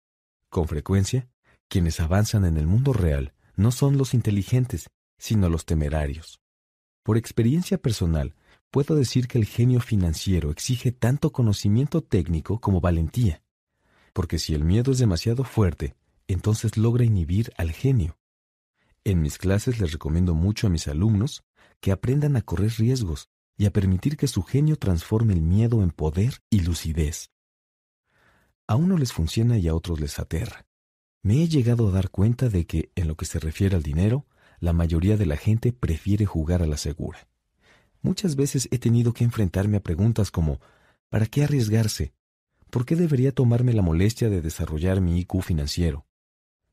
Con 0.48 0.68
frecuencia, 0.68 1.28
quienes 1.68 2.00
avanzan 2.00 2.44
en 2.44 2.56
el 2.56 2.66
mundo 2.66 2.92
real 2.92 3.34
no 3.56 3.72
son 3.72 3.98
los 3.98 4.14
inteligentes, 4.14 4.88
sino 5.18 5.48
los 5.48 5.66
temerarios. 5.66 6.40
Por 7.02 7.16
experiencia 7.16 7.78
personal, 7.78 8.34
puedo 8.70 8.94
decir 8.94 9.28
que 9.28 9.38
el 9.38 9.44
genio 9.44 9.80
financiero 9.80 10.50
exige 10.50 10.92
tanto 10.92 11.30
conocimiento 11.30 12.02
técnico 12.02 12.60
como 12.60 12.80
valentía, 12.80 13.42
porque 14.12 14.38
si 14.38 14.54
el 14.54 14.64
miedo 14.64 14.92
es 14.92 14.98
demasiado 14.98 15.44
fuerte, 15.44 15.94
entonces 16.26 16.76
logra 16.76 17.04
inhibir 17.04 17.52
al 17.56 17.72
genio. 17.72 18.16
En 19.04 19.22
mis 19.22 19.38
clases 19.38 19.78
les 19.78 19.92
recomiendo 19.92 20.34
mucho 20.34 20.66
a 20.66 20.70
mis 20.70 20.88
alumnos 20.88 21.42
que 21.80 21.92
aprendan 21.92 22.36
a 22.36 22.42
correr 22.42 22.72
riesgos 22.78 23.28
y 23.56 23.66
a 23.66 23.72
permitir 23.72 24.16
que 24.16 24.28
su 24.28 24.42
genio 24.42 24.76
transforme 24.76 25.34
el 25.34 25.42
miedo 25.42 25.82
en 25.82 25.90
poder 25.90 26.42
y 26.48 26.60
lucidez. 26.60 27.30
A 28.66 28.76
uno 28.76 28.96
les 28.96 29.12
funciona 29.12 29.58
y 29.58 29.68
a 29.68 29.74
otros 29.74 30.00
les 30.00 30.18
aterra. 30.18 30.66
Me 31.22 31.42
he 31.42 31.48
llegado 31.48 31.88
a 31.88 31.90
dar 31.90 32.10
cuenta 32.10 32.48
de 32.48 32.66
que, 32.66 32.90
en 32.94 33.08
lo 33.08 33.16
que 33.16 33.26
se 33.26 33.38
refiere 33.38 33.76
al 33.76 33.82
dinero, 33.82 34.26
la 34.60 34.72
mayoría 34.72 35.16
de 35.16 35.26
la 35.26 35.36
gente 35.36 35.72
prefiere 35.72 36.24
jugar 36.24 36.62
a 36.62 36.66
la 36.66 36.76
segura. 36.76 37.28
Muchas 38.02 38.36
veces 38.36 38.68
he 38.70 38.78
tenido 38.78 39.12
que 39.12 39.24
enfrentarme 39.24 39.76
a 39.76 39.82
preguntas 39.82 40.30
como 40.30 40.60
¿para 41.08 41.26
qué 41.26 41.44
arriesgarse? 41.44 42.14
¿Por 42.70 42.86
qué 42.86 42.96
debería 42.96 43.32
tomarme 43.32 43.72
la 43.72 43.82
molestia 43.82 44.30
de 44.30 44.40
desarrollar 44.40 45.00
mi 45.00 45.18
IQ 45.18 45.42
financiero? 45.42 46.06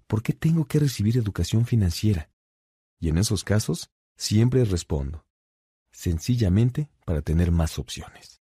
¿Por 0.06 0.24
qué 0.24 0.32
tengo 0.32 0.66
que 0.66 0.80
recibir 0.80 1.18
educación 1.18 1.66
financiera? 1.66 2.30
Y 3.00 3.10
en 3.10 3.18
esos 3.18 3.44
casos, 3.44 3.90
siempre 4.18 4.66
respondo, 4.66 5.26
sencillamente 5.92 6.90
para 7.06 7.22
tener 7.22 7.52
más 7.52 7.80
opciones. 7.80 8.42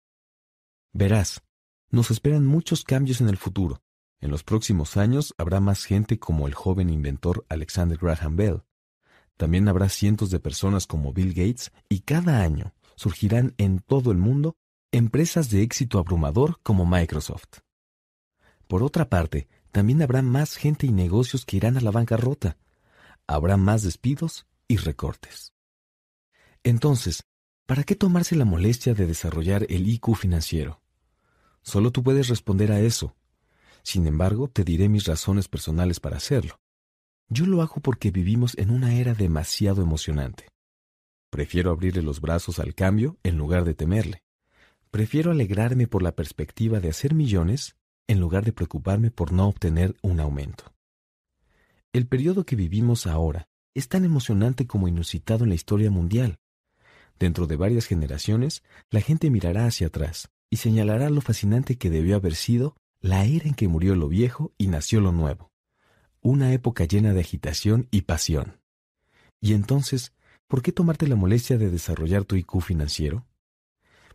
Verás, 0.93 1.43
nos 1.91 2.11
esperan 2.11 2.47
muchos 2.47 2.85
cambios 2.85 3.21
en 3.21 3.29
el 3.29 3.37
futuro. 3.37 3.83
En 4.21 4.31
los 4.31 4.43
próximos 4.43 4.97
años 4.97 5.35
habrá 5.37 5.61
más 5.61 5.85
gente 5.85 6.19
como 6.19 6.47
el 6.47 6.55
joven 6.55 6.89
inventor 6.89 7.45
Alexander 7.49 7.99
Graham 7.99 8.37
Bell, 8.37 8.63
también 9.37 9.69
habrá 9.69 9.89
cientos 9.89 10.31
de 10.31 10.41
personas 10.41 10.87
como 10.87 11.13
Bill 11.13 11.35
Gates 11.35 11.73
y 11.89 12.01
cada 12.01 12.43
año 12.43 12.73
surgirán 12.95 13.55
en 13.59 13.81
todo 13.81 14.13
el 14.13 14.19
mundo 14.19 14.57
empresas 14.93 15.51
de 15.51 15.63
éxito 15.63 15.99
abrumador 15.99 16.61
como 16.63 16.87
Microsoft. 16.87 17.61
Por 18.69 18.83
otra 18.83 19.09
parte, 19.09 19.49
también 19.73 20.03
habrá 20.03 20.23
más 20.23 20.55
gente 20.55 20.87
y 20.87 20.93
negocios 20.93 21.45
que 21.45 21.57
irán 21.57 21.77
a 21.77 21.81
la 21.81 21.91
bancarrota. 21.91 22.57
Habrá 23.27 23.57
más 23.57 23.83
despidos 23.83 24.47
y 24.69 24.77
recortes. 24.77 25.54
Entonces, 26.65 27.23
¿para 27.67 27.85
qué 27.85 27.95
tomarse 27.95 28.35
la 28.35 28.47
molestia 28.47 28.95
de 28.95 29.07
desarrollar 29.07 29.67
el 29.69 29.87
IQ 29.87 30.17
financiero? 30.17 30.81
Solo 31.63 31.93
tú 31.93 32.03
puedes 32.03 32.29
responder 32.29 32.73
a 32.73 32.81
eso. 32.81 33.15
Sin 33.83 34.07
embargo, 34.07 34.49
te 34.49 34.65
diré 34.65 34.89
mis 34.89 35.05
razones 35.05 35.47
personales 35.47 36.01
para 36.01 36.17
hacerlo. 36.17 36.59
Yo 37.29 37.47
lo 37.47 37.63
hago 37.63 37.77
porque 37.83 38.11
vivimos 38.11 38.57
en 38.59 38.71
una 38.71 38.95
era 38.95 39.15
demasiado 39.15 39.83
emocionante. 39.83 40.49
Prefiero 41.31 41.71
abrirle 41.71 42.01
los 42.01 42.21
brazos 42.21 42.59
al 42.59 42.75
cambio 42.75 43.19
en 43.23 43.37
lugar 43.37 43.65
de 43.65 43.75
temerle. 43.75 44.23
Prefiero 44.91 45.33
alegrarme 45.33 45.87
por 45.87 46.03
la 46.03 46.15
perspectiva 46.15 46.81
de 46.81 46.89
hacer 46.89 47.15
millones 47.15 47.77
en 48.07 48.21
lugar 48.21 48.45
de 48.45 48.53
preocuparme 48.53 49.11
por 49.11 49.33
no 49.33 49.49
obtener 49.49 49.97
un 50.03 50.21
aumento. 50.21 50.73
El 51.93 52.07
periodo 52.07 52.45
que 52.45 52.57
vivimos 52.57 53.07
ahora 53.07 53.49
es 53.75 53.89
tan 53.89 54.05
emocionante 54.05 54.67
como 54.67 54.89
inusitado 54.89 55.45
en 55.45 55.51
la 55.51 55.57
historia 55.57 55.91
mundial. 55.91 56.39
Dentro 57.19 57.47
de 57.47 57.57
varias 57.57 57.87
generaciones, 57.87 58.63
la 58.91 59.01
gente 59.01 59.31
mirará 59.31 59.67
hacia 59.67 59.87
atrás 59.87 60.31
y 60.51 60.57
señalará 60.57 61.11
lo 61.11 61.21
fascinante 61.21 61.77
que 61.77 61.91
debió 61.91 62.17
haber 62.17 62.35
sido 62.35 62.77
la 63.01 63.25
era 63.25 63.47
en 63.47 63.55
que 63.55 63.69
murió 63.69 63.95
lo 63.95 64.09
viejo 64.09 64.53
y 64.57 64.69
nació 64.69 65.01
lo 65.01 65.13
nuevo 65.13 65.55
una 66.25 66.55
época 66.55 66.87
llena 66.87 67.13
de 67.13 67.21
agitación 67.21 67.87
y 67.91 68.03
pasión. 68.03 68.59
Y 69.43 69.53
entonces, 69.53 70.15
¿por 70.49 70.63
qué 70.63 70.73
tomarte 70.73 71.07
la 71.07 71.17
molestia 71.17 71.59
de 71.59 71.71
desarrollar 71.71 72.25
tu 72.25 72.35
IQ 72.35 72.63
financiero? 72.63 73.27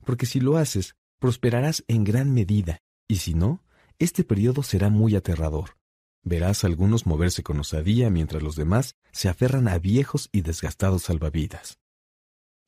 Porque 0.04 0.26
si 0.26 0.40
lo 0.40 0.58
haces, 0.58 0.96
prosperarás 1.20 1.86
en 1.88 2.04
gran 2.04 2.34
medida, 2.34 2.80
y 3.08 3.18
si 3.18 3.36
no, 3.36 3.64
este 4.00 4.24
periodo 4.24 4.64
será 4.64 4.90
muy 4.90 5.16
aterrador. 5.16 5.78
Verás 6.24 6.64
a 6.64 6.68
algunos 6.68 7.06
moverse 7.06 7.44
con 7.44 7.60
osadía 7.60 8.10
mientras 8.10 8.42
los 8.42 8.56
demás 8.56 8.96
se 9.12 9.30
aferran 9.30 9.68
a 9.68 9.78
viejos 9.78 10.30
y 10.32 10.42
desgastados 10.42 11.04
salvavidas. 11.04 11.79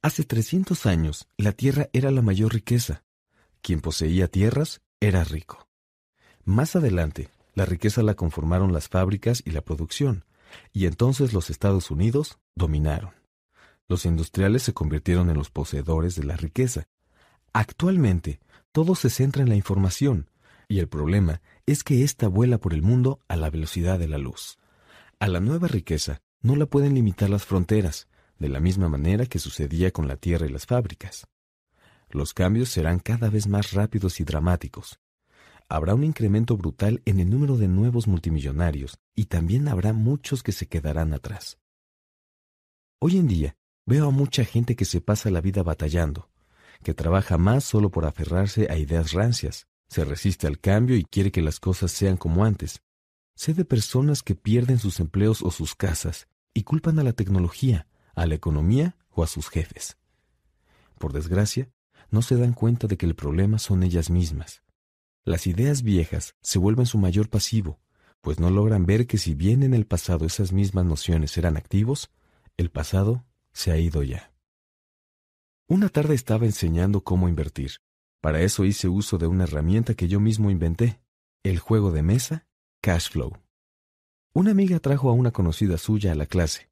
Hace 0.04 0.24
300 0.24 0.88
años, 0.88 1.28
la 1.38 1.52
tierra 1.52 1.90
era 1.94 2.10
la 2.10 2.24
mayor 2.24 2.54
riqueza. 2.54 3.04
Quien 3.62 3.82
poseía 3.82 4.28
tierras 4.28 4.82
era 5.00 5.24
rico. 5.24 5.68
Más 6.44 6.76
adelante, 6.76 7.30
la 7.54 7.66
riqueza 7.66 8.02
la 8.02 8.16
conformaron 8.16 8.74
las 8.74 8.90
fábricas 8.90 9.44
y 9.46 9.52
la 9.52 9.62
producción, 9.62 10.26
y 10.74 10.88
entonces 10.88 11.34
los 11.34 11.52
Estados 11.52 11.92
Unidos 11.92 12.40
dominaron. 12.56 13.14
Los 13.88 14.06
industriales 14.06 14.64
se 14.64 14.74
convirtieron 14.74 15.30
en 15.30 15.38
los 15.38 15.52
poseedores 15.52 16.16
de 16.16 16.24
la 16.24 16.36
riqueza. 16.36 16.88
Actualmente, 17.54 18.40
todo 18.72 18.96
se 18.96 19.12
centra 19.12 19.44
en 19.44 19.50
la 19.50 19.56
información, 19.56 20.32
y 20.68 20.80
el 20.80 20.88
problema 20.88 21.44
es 21.68 21.84
que 21.84 22.04
ésta 22.04 22.28
vuela 22.28 22.58
por 22.58 22.74
el 22.74 22.82
mundo 22.82 23.20
a 23.28 23.36
la 23.36 23.52
velocidad 23.52 24.00
de 24.00 24.08
la 24.08 24.18
luz. 24.18 24.58
A 25.20 25.28
la 25.28 25.42
nueva 25.42 25.68
riqueza 25.68 26.24
no 26.42 26.56
la 26.56 26.66
pueden 26.66 26.96
limitar 26.96 27.30
las 27.30 27.46
fronteras, 27.46 28.08
de 28.42 28.50
la 28.50 28.60
misma 28.60 28.90
manera 28.90 29.26
que 29.26 29.40
sucedía 29.40 29.92
con 29.92 30.08
la 30.08 30.18
tierra 30.18 30.48
y 30.48 30.50
las 30.50 30.66
fábricas. 30.66 31.28
Los 32.10 32.34
cambios 32.34 32.70
serán 32.70 33.00
cada 33.00 33.30
vez 33.30 33.48
más 33.48 33.72
rápidos 33.72 34.20
y 34.20 34.26
dramáticos, 34.26 35.00
habrá 35.72 35.96
un 35.96 36.04
incremento 36.04 36.58
brutal 36.58 37.02
en 37.06 37.22
el 37.22 37.30
número 37.30 37.56
de 37.56 37.70
nuevos 37.70 38.06
multimillonarios 38.06 39.00
y 39.16 39.26
también 39.26 39.70
habrá 39.70 39.94
muchos 39.94 40.44
que 40.44 40.52
se 40.52 40.68
quedarán 40.68 41.14
atrás. 41.14 41.60
Hoy 43.00 43.18
en 43.18 43.28
día 43.28 43.56
veo 43.86 44.08
a 44.08 44.12
mucha 44.12 44.44
gente 44.44 44.76
que 44.76 44.84
se 44.84 45.00
pasa 45.00 45.30
la 45.30 45.40
vida 45.40 45.64
batallando, 45.64 46.30
que 46.84 46.94
trabaja 46.94 47.38
más 47.38 47.64
solo 47.64 47.90
por 47.90 48.06
aferrarse 48.06 48.68
a 48.70 48.78
ideas 48.78 49.14
rancias, 49.14 49.68
se 49.88 50.04
resiste 50.04 50.46
al 50.46 50.60
cambio 50.60 50.98
y 50.98 51.06
quiere 51.06 51.32
que 51.32 51.42
las 51.42 51.62
cosas 51.62 51.92
sean 51.92 52.18
como 52.18 52.44
antes. 52.44 52.82
Sé 53.36 53.54
de 53.54 53.64
personas 53.64 54.24
que 54.24 54.36
pierden 54.36 54.78
sus 54.78 55.00
empleos 55.00 55.42
o 55.42 55.52
sus 55.52 55.74
casas 55.74 56.28
y 56.54 56.64
culpan 56.64 57.00
a 57.00 57.04
la 57.04 57.14
tecnología, 57.14 57.88
a 58.16 58.26
la 58.26 58.36
economía 58.36 58.96
o 59.10 59.24
a 59.24 59.28
sus 59.28 59.50
jefes. 59.50 59.98
Por 60.98 61.14
desgracia, 61.14 61.70
no 62.10 62.22
se 62.22 62.36
dan 62.36 62.54
cuenta 62.54 62.88
de 62.88 62.98
que 62.98 63.06
el 63.06 63.16
problema 63.16 63.60
son 63.60 63.84
ellas 63.84 64.10
mismas 64.10 64.62
las 65.24 65.46
ideas 65.46 65.84
viejas 65.84 66.36
se 66.42 66.58
vuelven 66.58 66.88
su 66.88 66.98
mayor 66.98 67.30
pasivo, 67.30 67.80
pues 68.22 68.40
no 68.40 68.50
logran 68.50 68.88
ver 68.88 69.06
que 69.06 69.20
si 69.20 69.36
bien 69.36 69.62
en 69.62 69.76
el 69.76 69.86
pasado 69.86 70.26
esas 70.26 70.52
mismas 70.52 70.86
nociones 70.86 71.38
eran 71.38 71.58
activos, 71.58 72.10
el 72.58 72.72
pasado 72.72 73.24
se 73.54 73.72
ha 73.72 73.78
ido 73.78 74.02
ya. 74.02 74.34
Una 75.68 75.90
tarde 75.90 76.16
estaba 76.16 76.46
enseñando 76.46 77.04
cómo 77.04 77.30
invertir. 77.30 77.74
Para 78.20 78.42
eso 78.42 78.66
hice 78.66 78.88
uso 78.88 79.18
de 79.18 79.28
una 79.28 79.44
herramienta 79.44 79.94
que 79.94 80.08
yo 80.08 80.20
mismo 80.20 80.50
inventé, 80.50 81.02
el 81.44 81.60
juego 81.60 81.92
de 81.92 82.02
mesa 82.02 82.48
Cashflow. 82.82 83.38
Una 84.34 84.52
amiga 84.52 84.80
trajo 84.80 85.10
a 85.10 85.14
una 85.14 85.32
conocida 85.32 85.78
suya 85.78 86.14
a 86.14 86.16
la 86.16 86.26
clase. 86.26 86.71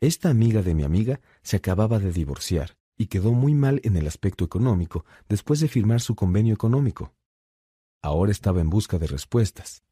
Esta 0.00 0.30
amiga 0.30 0.62
de 0.62 0.74
mi 0.74 0.82
amiga 0.82 1.20
se 1.42 1.56
acababa 1.56 1.98
de 1.98 2.12
divorciar 2.12 2.76
y 2.96 3.06
quedó 3.06 3.32
muy 3.32 3.54
mal 3.54 3.80
en 3.84 3.96
el 3.96 4.06
aspecto 4.06 4.44
económico 4.44 5.04
después 5.28 5.60
de 5.60 5.68
firmar 5.68 6.00
su 6.00 6.14
convenio 6.14 6.54
económico. 6.54 7.12
Ahora 8.02 8.32
estaba 8.32 8.60
en 8.60 8.70
busca 8.70 8.98
de 8.98 9.06
respuestas. 9.06 9.82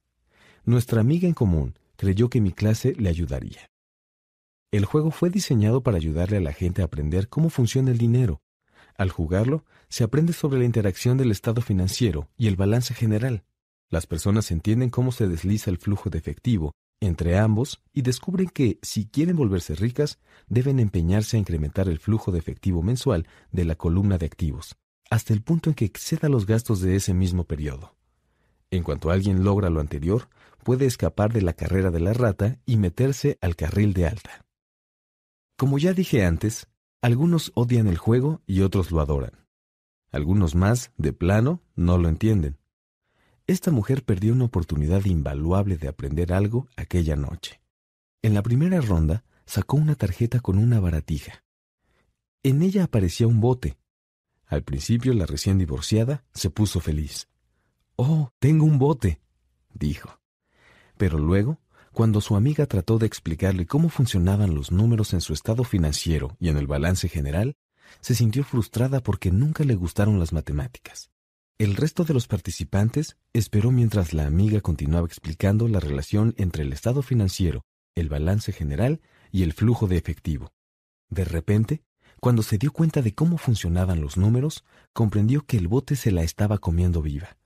Nuestra 0.65 1.01
amiga 1.01 1.29
en 1.29 1.35
común 1.35 1.79
creyó 1.97 2.31
que 2.31 2.41
mi 2.41 2.53
clase 2.53 2.95
le 2.97 3.09
ayudaría. 3.09 3.71
El 4.71 4.85
juego 4.85 5.11
fue 5.11 5.31
diseñado 5.31 5.83
para 5.83 5.99
ayudarle 5.99 6.39
a 6.39 6.41
la 6.41 6.53
gente 6.53 6.83
a 6.83 6.87
aprender 6.87 7.29
cómo 7.29 7.51
funciona 7.51 7.91
el 7.91 7.99
dinero. 7.99 8.41
Al 8.97 9.11
jugarlo, 9.11 9.65
se 9.89 10.05
aprende 10.05 10.33
sobre 10.33 10.59
la 10.59 10.65
interacción 10.65 11.17
del 11.17 11.31
estado 11.31 11.61
financiero 11.61 12.29
y 12.37 12.49
el 12.49 12.57
balance 12.57 12.95
general. 12.95 13.45
Las 13.91 14.07
personas 14.07 14.51
entienden 14.51 14.91
cómo 14.91 15.13
se 15.13 15.29
desliza 15.29 15.71
el 15.71 15.79
flujo 15.79 16.11
de 16.11 16.19
efectivo 16.19 16.75
entre 17.05 17.39
ambos 17.39 17.83
y 17.93 18.03
descubren 18.03 18.49
que, 18.49 18.79
si 18.83 19.07
quieren 19.07 19.37
volverse 19.37 19.75
ricas, 19.75 20.19
deben 20.49 20.81
empeñarse 20.81 21.37
a 21.37 21.41
incrementar 21.41 21.89
el 21.89 21.99
flujo 21.99 22.33
de 22.33 22.39
efectivo 22.39 22.83
mensual 22.83 23.27
de 23.53 23.65
la 23.65 23.75
columna 23.75 24.19
de 24.19 24.27
activos, 24.27 24.77
hasta 25.11 25.33
el 25.33 25.43
punto 25.43 25.71
en 25.71 25.75
que 25.75 25.85
exceda 25.85 26.29
los 26.29 26.47
gastos 26.47 26.81
de 26.81 26.97
ese 26.97 27.15
mismo 27.15 27.45
periodo. 27.45 27.97
En 28.71 28.83
cuanto 28.83 29.11
alguien 29.11 29.45
logra 29.45 29.71
lo 29.71 29.81
anterior, 29.81 30.29
puede 30.65 30.87
escapar 30.87 31.33
de 31.33 31.43
la 31.43 31.53
carrera 31.53 31.91
de 31.91 32.01
la 32.01 32.13
rata 32.13 32.59
y 32.67 32.77
meterse 32.77 33.39
al 33.41 33.55
carril 33.55 33.93
de 33.93 34.07
alta. 34.07 34.45
Como 35.57 35.79
ya 35.79 35.93
dije 35.93 36.25
antes, 36.25 36.67
algunos 37.01 37.53
odian 37.55 37.87
el 37.87 37.99
juego 37.99 38.43
y 38.47 38.63
otros 38.63 38.91
lo 38.91 39.01
adoran. 39.01 39.47
Algunos 40.11 40.55
más, 40.55 40.93
de 40.97 41.13
plano, 41.13 41.63
no 41.77 41.99
lo 41.99 42.09
entienden. 42.09 42.59
Esta 43.47 43.71
mujer 43.71 44.05
perdió 44.05 44.33
una 44.33 44.47
oportunidad 44.47 45.05
invaluable 45.05 45.77
de 45.77 45.89
aprender 45.89 46.33
algo 46.33 46.67
aquella 46.77 47.15
noche. 47.15 47.61
En 48.23 48.33
la 48.33 48.43
primera 48.43 48.81
ronda 48.81 49.25
sacó 49.45 49.77
una 49.77 49.97
tarjeta 49.97 50.41
con 50.41 50.57
una 50.57 50.81
baratija. 50.81 51.45
En 52.43 52.63
ella 52.63 52.85
aparecía 52.85 53.27
un 53.27 53.41
bote. 53.41 53.77
Al 54.47 54.63
principio 54.63 55.13
la 55.13 55.27
recién 55.27 55.59
divorciada 55.59 56.25
se 56.33 56.49
puso 56.49 56.81
feliz. 56.81 57.29
Oh, 57.97 58.31
tengo 58.39 58.65
un 58.65 58.79
bote, 58.79 59.21
dijo. 59.75 60.21
Pero 60.97 61.19
luego, 61.19 61.61
cuando 61.93 62.23
su 62.23 62.37
amiga 62.37 62.65
trató 62.65 62.99
de 62.99 63.07
explicarle 63.07 63.67
cómo 63.67 63.91
funcionaban 63.91 64.55
los 64.55 64.73
números 64.73 65.13
en 65.13 65.21
su 65.21 65.35
estado 65.35 65.65
financiero 65.65 66.37
y 66.41 66.49
en 66.49 66.57
el 66.57 66.67
balance 66.67 67.11
general, 67.11 67.57
se 68.01 68.15
sintió 68.15 68.43
frustrada 68.43 69.03
porque 69.03 69.31
nunca 69.31 69.65
le 69.65 69.75
gustaron 69.75 70.19
las 70.19 70.33
matemáticas. 70.33 71.11
El 71.57 71.77
resto 71.77 72.03
de 72.03 72.15
los 72.15 72.27
participantes 72.27 73.17
esperó 73.33 73.71
mientras 73.71 74.13
la 74.13 74.27
amiga 74.27 74.61
continuaba 74.61 75.07
explicando 75.07 75.69
la 75.69 75.79
relación 75.79 76.35
entre 76.37 76.65
el 76.65 76.73
estado 76.73 77.01
financiero, 77.01 77.65
el 77.95 78.09
balance 78.09 78.51
general 78.51 79.01
y 79.31 79.45
el 79.45 79.53
flujo 79.53 79.87
de 79.87 79.97
efectivo. 79.97 80.53
De 81.11 81.25
repente, 81.25 81.85
cuando 82.19 82.43
se 82.43 82.59
dio 82.59 82.73
cuenta 82.73 83.03
de 83.03 83.15
cómo 83.15 83.39
funcionaban 83.39 84.01
los 84.01 84.17
números, 84.17 84.65
comprendió 84.93 85.47
que 85.47 85.57
el 85.57 85.69
bote 85.69 85.95
se 85.95 86.11
la 86.11 86.25
estaba 86.25 86.59
comiendo 86.59 87.03
viva. 87.03 87.37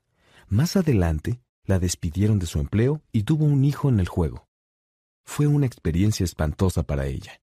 Más 0.48 0.76
adelante, 0.76 1.42
la 1.64 1.78
despidieron 1.78 2.38
de 2.38 2.46
su 2.46 2.60
empleo 2.60 3.02
y 3.12 3.24
tuvo 3.24 3.44
un 3.44 3.62
hijo 3.66 3.90
en 3.90 4.00
el 4.00 4.08
juego. 4.08 4.48
Fue 5.26 5.46
una 5.46 5.66
experiencia 5.66 6.24
espantosa 6.24 6.82
para 6.84 7.04
ella. 7.04 7.42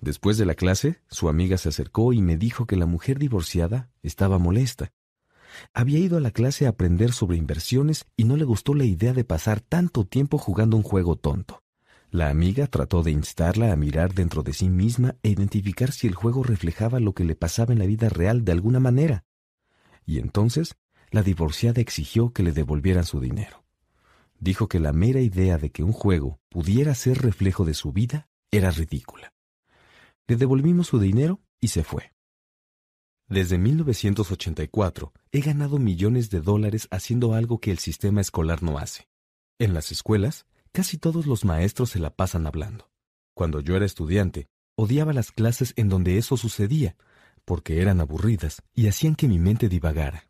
Después 0.00 0.38
de 0.38 0.46
la 0.46 0.56
clase, 0.56 1.00
su 1.08 1.28
amiga 1.28 1.56
se 1.56 1.68
acercó 1.68 2.12
y 2.12 2.20
me 2.20 2.36
dijo 2.36 2.66
que 2.66 2.74
la 2.74 2.86
mujer 2.86 3.20
divorciada 3.20 3.92
estaba 4.02 4.38
molesta 4.38 4.92
había 5.72 5.98
ido 5.98 6.16
a 6.16 6.20
la 6.20 6.30
clase 6.30 6.66
a 6.66 6.70
aprender 6.70 7.12
sobre 7.12 7.36
inversiones 7.36 8.06
y 8.16 8.24
no 8.24 8.36
le 8.36 8.44
gustó 8.44 8.74
la 8.74 8.84
idea 8.84 9.12
de 9.12 9.24
pasar 9.24 9.60
tanto 9.60 10.04
tiempo 10.06 10.38
jugando 10.38 10.76
un 10.76 10.82
juego 10.82 11.16
tonto. 11.16 11.62
La 12.10 12.28
amiga 12.28 12.66
trató 12.66 13.02
de 13.02 13.10
instarla 13.10 13.72
a 13.72 13.76
mirar 13.76 14.12
dentro 14.12 14.42
de 14.42 14.52
sí 14.52 14.68
misma 14.68 15.16
e 15.22 15.30
identificar 15.30 15.92
si 15.92 16.06
el 16.06 16.14
juego 16.14 16.42
reflejaba 16.42 17.00
lo 17.00 17.14
que 17.14 17.24
le 17.24 17.34
pasaba 17.34 17.72
en 17.72 17.78
la 17.78 17.86
vida 17.86 18.10
real 18.10 18.44
de 18.44 18.52
alguna 18.52 18.80
manera. 18.80 19.24
Y 20.04 20.18
entonces 20.18 20.76
la 21.10 21.22
divorciada 21.22 21.80
exigió 21.80 22.32
que 22.32 22.42
le 22.42 22.52
devolvieran 22.52 23.04
su 23.04 23.20
dinero. 23.20 23.64
Dijo 24.38 24.68
que 24.68 24.80
la 24.80 24.92
mera 24.92 25.20
idea 25.20 25.56
de 25.56 25.70
que 25.70 25.84
un 25.84 25.92
juego 25.92 26.40
pudiera 26.48 26.94
ser 26.94 27.22
reflejo 27.22 27.64
de 27.64 27.74
su 27.74 27.92
vida 27.92 28.28
era 28.50 28.70
ridícula. 28.70 29.32
Le 30.26 30.36
devolvimos 30.36 30.88
su 30.88 30.98
dinero 30.98 31.40
y 31.60 31.68
se 31.68 31.84
fue. 31.84 32.12
Desde 33.28 33.56
1984 33.56 35.12
he 35.30 35.40
ganado 35.40 35.78
millones 35.78 36.30
de 36.30 36.40
dólares 36.40 36.88
haciendo 36.90 37.34
algo 37.34 37.60
que 37.60 37.70
el 37.70 37.78
sistema 37.78 38.20
escolar 38.20 38.62
no 38.62 38.78
hace. 38.78 39.08
En 39.58 39.74
las 39.74 39.90
escuelas, 39.92 40.46
casi 40.72 40.98
todos 40.98 41.26
los 41.26 41.44
maestros 41.44 41.90
se 41.90 41.98
la 41.98 42.10
pasan 42.10 42.46
hablando. 42.46 42.90
Cuando 43.34 43.60
yo 43.60 43.76
era 43.76 43.86
estudiante, 43.86 44.48
odiaba 44.74 45.12
las 45.12 45.32
clases 45.32 45.72
en 45.76 45.88
donde 45.88 46.18
eso 46.18 46.36
sucedía, 46.36 46.96
porque 47.44 47.80
eran 47.80 48.00
aburridas 48.00 48.62
y 48.74 48.88
hacían 48.88 49.14
que 49.14 49.28
mi 49.28 49.38
mente 49.38 49.68
divagara. 49.68 50.26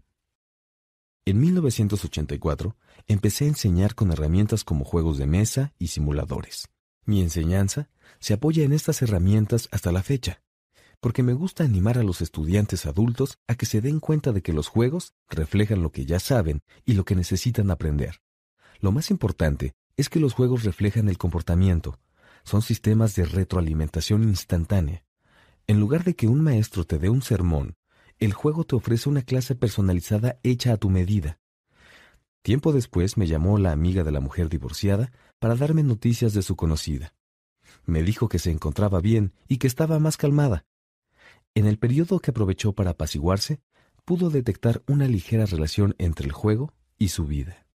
En 1.24 1.40
1984 1.40 2.76
empecé 3.06 3.44
a 3.44 3.48
enseñar 3.48 3.94
con 3.94 4.12
herramientas 4.12 4.64
como 4.64 4.84
juegos 4.84 5.18
de 5.18 5.26
mesa 5.26 5.72
y 5.78 5.88
simuladores. 5.88 6.68
Mi 7.04 7.20
enseñanza 7.20 7.90
se 8.20 8.34
apoya 8.34 8.64
en 8.64 8.72
estas 8.72 9.02
herramientas 9.02 9.68
hasta 9.72 9.92
la 9.92 10.02
fecha 10.02 10.42
porque 11.02 11.24
me 11.24 11.32
gusta 11.32 11.64
animar 11.64 11.98
a 11.98 12.04
los 12.04 12.20
estudiantes 12.20 12.86
adultos 12.86 13.36
a 13.48 13.56
que 13.56 13.66
se 13.66 13.80
den 13.80 13.98
cuenta 13.98 14.30
de 14.30 14.40
que 14.40 14.52
los 14.52 14.68
juegos 14.68 15.14
reflejan 15.28 15.82
lo 15.82 15.90
que 15.90 16.06
ya 16.06 16.20
saben 16.20 16.62
y 16.84 16.92
lo 16.92 17.04
que 17.04 17.16
necesitan 17.16 17.72
aprender. 17.72 18.20
Lo 18.78 18.92
más 18.92 19.10
importante 19.10 19.72
es 19.96 20.08
que 20.08 20.20
los 20.20 20.32
juegos 20.32 20.62
reflejan 20.62 21.08
el 21.08 21.18
comportamiento. 21.18 21.98
Son 22.44 22.62
sistemas 22.62 23.16
de 23.16 23.24
retroalimentación 23.24 24.22
instantánea. 24.22 25.04
En 25.66 25.80
lugar 25.80 26.04
de 26.04 26.14
que 26.14 26.28
un 26.28 26.40
maestro 26.40 26.84
te 26.84 27.00
dé 27.00 27.10
un 27.10 27.22
sermón, 27.22 27.74
el 28.20 28.32
juego 28.32 28.62
te 28.62 28.76
ofrece 28.76 29.08
una 29.08 29.22
clase 29.22 29.56
personalizada 29.56 30.38
hecha 30.44 30.72
a 30.72 30.76
tu 30.76 30.88
medida. 30.88 31.40
Tiempo 32.42 32.72
después 32.72 33.16
me 33.16 33.26
llamó 33.26 33.58
la 33.58 33.72
amiga 33.72 34.04
de 34.04 34.12
la 34.12 34.20
mujer 34.20 34.48
divorciada 34.48 35.10
para 35.40 35.56
darme 35.56 35.82
noticias 35.82 36.32
de 36.32 36.42
su 36.42 36.54
conocida. 36.54 37.12
Me 37.86 38.04
dijo 38.04 38.28
que 38.28 38.38
se 38.38 38.52
encontraba 38.52 39.00
bien 39.00 39.32
y 39.48 39.58
que 39.58 39.66
estaba 39.66 39.98
más 39.98 40.16
calmada, 40.16 40.64
en 41.54 41.66
el 41.66 41.78
periodo 41.78 42.18
que 42.20 42.30
aprovechó 42.30 42.72
para 42.72 42.90
apaciguarse, 42.90 43.60
pudo 44.04 44.30
detectar 44.30 44.82
una 44.86 45.06
ligera 45.06 45.46
relación 45.46 45.94
entre 45.98 46.26
el 46.26 46.32
juego 46.32 46.72
y 46.98 47.08
su 47.08 47.26
vida. 47.26 47.66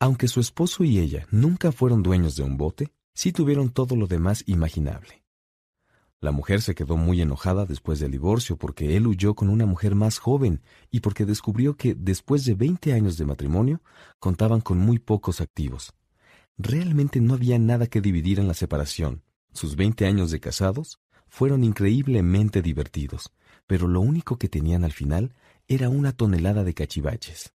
Aunque 0.00 0.28
su 0.28 0.40
esposo 0.40 0.82
y 0.82 0.98
ella 0.98 1.26
nunca 1.30 1.72
fueron 1.72 2.02
dueños 2.02 2.36
de 2.36 2.42
un 2.42 2.56
bote, 2.56 2.92
sí 3.14 3.32
tuvieron 3.32 3.70
todo 3.70 3.94
lo 3.96 4.06
demás 4.06 4.42
imaginable. 4.46 5.22
La 6.20 6.32
mujer 6.32 6.62
se 6.62 6.74
quedó 6.74 6.96
muy 6.96 7.20
enojada 7.20 7.66
después 7.66 7.98
del 7.98 8.12
divorcio 8.12 8.56
porque 8.56 8.96
él 8.96 9.08
huyó 9.08 9.34
con 9.34 9.48
una 9.48 9.66
mujer 9.66 9.94
más 9.96 10.18
joven 10.18 10.62
y 10.90 11.00
porque 11.00 11.26
descubrió 11.26 11.76
que 11.76 11.94
después 11.94 12.44
de 12.44 12.54
20 12.54 12.92
años 12.92 13.18
de 13.18 13.26
matrimonio 13.26 13.82
contaban 14.20 14.60
con 14.60 14.78
muy 14.78 15.00
pocos 15.00 15.40
activos. 15.40 15.92
Realmente 16.56 17.20
no 17.20 17.34
había 17.34 17.58
nada 17.58 17.88
que 17.88 18.00
dividir 18.00 18.38
en 18.38 18.46
la 18.46 18.54
separación. 18.54 19.24
Sus 19.52 19.74
20 19.74 20.06
años 20.06 20.30
de 20.30 20.38
casados 20.38 21.01
fueron 21.32 21.64
increíblemente 21.64 22.60
divertidos, 22.60 23.32
pero 23.66 23.88
lo 23.88 24.02
único 24.02 24.36
que 24.36 24.50
tenían 24.50 24.84
al 24.84 24.92
final 24.92 25.32
era 25.66 25.88
una 25.88 26.12
tonelada 26.12 26.62
de 26.62 26.74
cachivaches. 26.74 27.54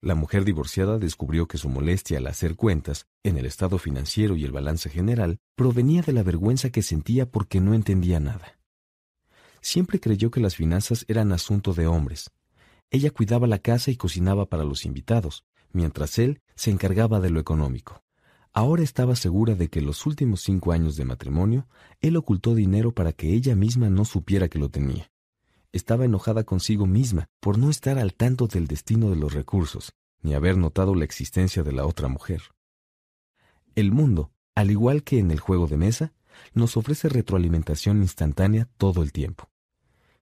La 0.00 0.14
mujer 0.14 0.46
divorciada 0.46 0.98
descubrió 0.98 1.46
que 1.48 1.58
su 1.58 1.68
molestia 1.68 2.16
al 2.16 2.26
hacer 2.26 2.56
cuentas, 2.56 3.06
en 3.22 3.36
el 3.36 3.44
estado 3.44 3.76
financiero 3.76 4.36
y 4.36 4.44
el 4.44 4.52
balance 4.52 4.88
general, 4.88 5.38
provenía 5.54 6.00
de 6.00 6.14
la 6.14 6.22
vergüenza 6.22 6.70
que 6.70 6.80
sentía 6.80 7.30
porque 7.30 7.60
no 7.60 7.74
entendía 7.74 8.20
nada. 8.20 8.58
Siempre 9.60 10.00
creyó 10.00 10.30
que 10.30 10.40
las 10.40 10.56
finanzas 10.56 11.04
eran 11.08 11.32
asunto 11.32 11.74
de 11.74 11.86
hombres. 11.86 12.30
Ella 12.90 13.10
cuidaba 13.10 13.46
la 13.46 13.58
casa 13.58 13.90
y 13.90 13.96
cocinaba 13.96 14.46
para 14.46 14.64
los 14.64 14.86
invitados, 14.86 15.44
mientras 15.72 16.18
él 16.18 16.40
se 16.54 16.70
encargaba 16.70 17.20
de 17.20 17.28
lo 17.28 17.38
económico. 17.38 18.05
Ahora 18.56 18.82
estaba 18.82 19.16
segura 19.16 19.54
de 19.54 19.68
que 19.68 19.82
los 19.82 20.06
últimos 20.06 20.40
cinco 20.40 20.72
años 20.72 20.96
de 20.96 21.04
matrimonio, 21.04 21.68
él 22.00 22.16
ocultó 22.16 22.54
dinero 22.54 22.90
para 22.90 23.12
que 23.12 23.34
ella 23.34 23.54
misma 23.54 23.90
no 23.90 24.06
supiera 24.06 24.48
que 24.48 24.58
lo 24.58 24.70
tenía. 24.70 25.12
Estaba 25.72 26.06
enojada 26.06 26.44
consigo 26.44 26.86
misma 26.86 27.28
por 27.40 27.58
no 27.58 27.68
estar 27.68 27.98
al 27.98 28.14
tanto 28.14 28.46
del 28.46 28.66
destino 28.66 29.10
de 29.10 29.16
los 29.16 29.34
recursos, 29.34 29.92
ni 30.22 30.32
haber 30.32 30.56
notado 30.56 30.94
la 30.94 31.04
existencia 31.04 31.62
de 31.64 31.72
la 31.72 31.84
otra 31.84 32.08
mujer. 32.08 32.40
El 33.74 33.92
mundo, 33.92 34.32
al 34.54 34.70
igual 34.70 35.02
que 35.02 35.18
en 35.18 35.30
el 35.30 35.38
juego 35.38 35.66
de 35.66 35.76
mesa, 35.76 36.14
nos 36.54 36.78
ofrece 36.78 37.10
retroalimentación 37.10 38.00
instantánea 38.00 38.70
todo 38.78 39.02
el 39.02 39.12
tiempo. 39.12 39.50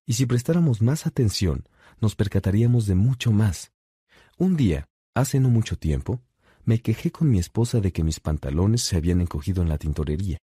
Y 0.06 0.14
si 0.14 0.26
prestáramos 0.26 0.82
más 0.82 1.06
atención, 1.06 1.68
nos 2.00 2.16
percataríamos 2.16 2.88
de 2.88 2.96
mucho 2.96 3.30
más. 3.30 3.70
Un 4.38 4.56
día, 4.56 4.88
hace 5.14 5.38
no 5.38 5.50
mucho 5.50 5.78
tiempo, 5.78 6.20
me 6.64 6.80
quejé 6.80 7.10
con 7.10 7.30
mi 7.30 7.38
esposa 7.38 7.80
de 7.80 7.92
que 7.92 8.04
mis 8.04 8.20
pantalones 8.20 8.82
se 8.82 8.96
habían 8.96 9.20
encogido 9.20 9.62
en 9.62 9.68
la 9.68 9.78
tintorería. 9.78 10.38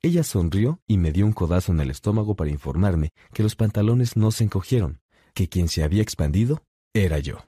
Ella 0.00 0.22
sonrió 0.22 0.80
y 0.86 0.96
me 0.96 1.10
dio 1.10 1.26
un 1.26 1.32
codazo 1.32 1.72
en 1.72 1.80
el 1.80 1.90
estómago 1.90 2.36
para 2.36 2.50
informarme 2.50 3.10
que 3.32 3.42
los 3.42 3.56
pantalones 3.56 4.16
no 4.16 4.30
se 4.30 4.44
encogieron, 4.44 5.00
que 5.34 5.48
quien 5.48 5.68
se 5.68 5.82
había 5.82 6.02
expandido 6.02 6.62
era 6.94 7.18
yo. 7.18 7.38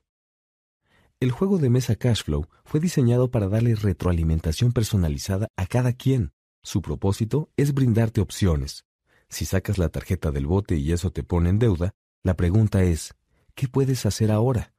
El 1.20 1.30
juego 1.30 1.58
de 1.58 1.70
mesa 1.70 1.96
Cashflow 1.96 2.46
fue 2.64 2.80
diseñado 2.80 3.30
para 3.30 3.48
darle 3.48 3.74
retroalimentación 3.74 4.72
personalizada 4.72 5.48
a 5.56 5.66
cada 5.66 5.92
quien. 5.92 6.32
Su 6.62 6.82
propósito 6.82 7.50
es 7.56 7.74
brindarte 7.74 8.20
opciones. 8.20 8.84
Si 9.28 9.44
sacas 9.44 9.78
la 9.78 9.90
tarjeta 9.90 10.30
del 10.30 10.46
bote 10.46 10.76
y 10.76 10.92
eso 10.92 11.12
te 11.12 11.22
pone 11.22 11.50
en 11.50 11.58
deuda, 11.58 11.92
la 12.22 12.34
pregunta 12.34 12.82
es, 12.82 13.14
¿qué 13.54 13.68
puedes 13.68 14.06
hacer 14.06 14.30
ahora? 14.30 14.72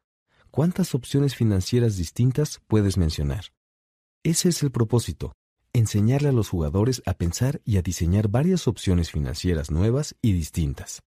¿Cuántas 0.51 0.95
opciones 0.95 1.33
financieras 1.33 1.95
distintas 1.95 2.59
puedes 2.67 2.97
mencionar? 2.97 3.45
Ese 4.21 4.49
es 4.49 4.61
el 4.63 4.71
propósito, 4.71 5.31
enseñarle 5.71 6.27
a 6.27 6.33
los 6.33 6.49
jugadores 6.49 7.01
a 7.05 7.13
pensar 7.13 7.61
y 7.63 7.77
a 7.77 7.81
diseñar 7.81 8.27
varias 8.27 8.67
opciones 8.67 9.11
financieras 9.11 9.71
nuevas 9.71 10.13
y 10.21 10.33
distintas. 10.33 11.03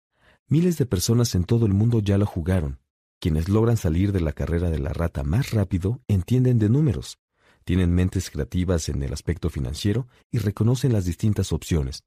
Miles 0.47 0.77
de 0.77 0.85
personas 0.85 1.33
en 1.33 1.45
todo 1.45 1.65
el 1.65 1.73
mundo 1.73 2.01
ya 2.01 2.19
lo 2.19 2.27
jugaron. 2.27 2.81
Quienes 3.19 3.49
logran 3.49 3.77
salir 3.77 4.11
de 4.11 4.21
la 4.21 4.31
carrera 4.31 4.69
de 4.69 4.77
la 4.77 4.93
rata 4.93 5.23
más 5.23 5.49
rápido 5.49 6.01
entienden 6.07 6.59
de 6.59 6.69
números. 6.69 7.17
Tienen 7.63 7.95
mentes 7.95 8.29
creativas 8.29 8.89
en 8.89 9.01
el 9.01 9.11
aspecto 9.11 9.49
financiero 9.49 10.07
y 10.29 10.37
reconocen 10.37 10.93
las 10.93 11.05
distintas 11.05 11.51
opciones. 11.51 12.03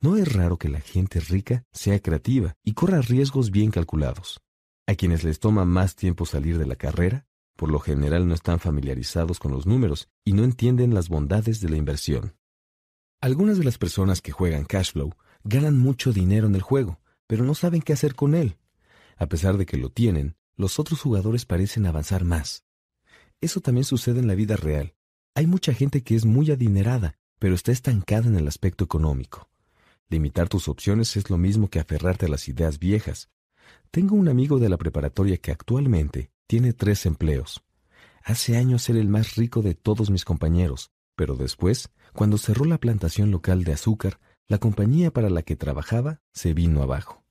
No 0.00 0.16
es 0.16 0.32
raro 0.32 0.58
que 0.58 0.68
la 0.68 0.80
gente 0.80 1.18
rica 1.18 1.64
sea 1.72 1.98
creativa 1.98 2.54
y 2.62 2.74
corra 2.74 3.00
riesgos 3.00 3.50
bien 3.50 3.72
calculados. 3.72 4.38
A 4.88 4.94
quienes 4.94 5.22
les 5.22 5.38
toma 5.38 5.66
más 5.66 5.96
tiempo 5.96 6.24
salir 6.24 6.56
de 6.56 6.64
la 6.64 6.74
carrera, 6.74 7.26
por 7.56 7.70
lo 7.70 7.78
general 7.78 8.26
no 8.26 8.32
están 8.32 8.58
familiarizados 8.58 9.38
con 9.38 9.52
los 9.52 9.66
números 9.66 10.08
y 10.24 10.32
no 10.32 10.44
entienden 10.44 10.94
las 10.94 11.10
bondades 11.10 11.60
de 11.60 11.68
la 11.68 11.76
inversión. 11.76 12.38
Algunas 13.20 13.58
de 13.58 13.64
las 13.64 13.76
personas 13.76 14.22
que 14.22 14.32
juegan 14.32 14.64
cash 14.64 14.92
flow 14.92 15.14
ganan 15.44 15.78
mucho 15.78 16.14
dinero 16.14 16.46
en 16.46 16.54
el 16.54 16.62
juego, 16.62 17.02
pero 17.26 17.44
no 17.44 17.54
saben 17.54 17.82
qué 17.82 17.92
hacer 17.92 18.14
con 18.14 18.34
él. 18.34 18.56
A 19.18 19.26
pesar 19.26 19.58
de 19.58 19.66
que 19.66 19.76
lo 19.76 19.90
tienen, 19.90 20.36
los 20.56 20.78
otros 20.78 21.02
jugadores 21.02 21.44
parecen 21.44 21.84
avanzar 21.84 22.24
más. 22.24 22.64
Eso 23.42 23.60
también 23.60 23.84
sucede 23.84 24.20
en 24.20 24.26
la 24.26 24.36
vida 24.36 24.56
real. 24.56 24.94
Hay 25.34 25.46
mucha 25.46 25.74
gente 25.74 26.02
que 26.02 26.14
es 26.14 26.24
muy 26.24 26.50
adinerada, 26.50 27.18
pero 27.38 27.54
está 27.54 27.72
estancada 27.72 28.28
en 28.28 28.36
el 28.36 28.48
aspecto 28.48 28.84
económico. 28.84 29.50
Limitar 30.08 30.48
tus 30.48 30.66
opciones 30.66 31.14
es 31.18 31.28
lo 31.28 31.36
mismo 31.36 31.68
que 31.68 31.78
aferrarte 31.78 32.24
a 32.24 32.30
las 32.30 32.48
ideas 32.48 32.78
viejas. 32.78 33.28
Tengo 33.90 34.16
un 34.16 34.28
amigo 34.28 34.58
de 34.58 34.68
la 34.68 34.76
preparatoria 34.76 35.36
que 35.38 35.50
actualmente 35.50 36.30
tiene 36.46 36.72
tres 36.72 37.06
empleos. 37.06 37.62
Hace 38.24 38.56
años 38.56 38.88
era 38.88 38.98
el 38.98 39.08
más 39.08 39.36
rico 39.36 39.62
de 39.62 39.74
todos 39.74 40.10
mis 40.10 40.24
compañeros, 40.24 40.90
pero 41.14 41.36
después, 41.36 41.90
cuando 42.12 42.38
cerró 42.38 42.64
la 42.64 42.78
plantación 42.78 43.30
local 43.30 43.64
de 43.64 43.72
azúcar, 43.72 44.20
la 44.46 44.58
compañía 44.58 45.12
para 45.12 45.30
la 45.30 45.42
que 45.42 45.56
trabajaba 45.56 46.20
se 46.32 46.54
vino 46.54 46.82
abajo. 46.82 47.24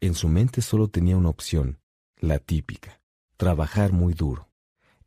En 0.00 0.14
su 0.14 0.28
mente 0.28 0.60
solo 0.60 0.88
tenía 0.88 1.16
una 1.16 1.30
opción, 1.30 1.78
la 2.18 2.38
típica, 2.38 3.00
trabajar 3.36 3.92
muy 3.92 4.12
duro. 4.12 4.48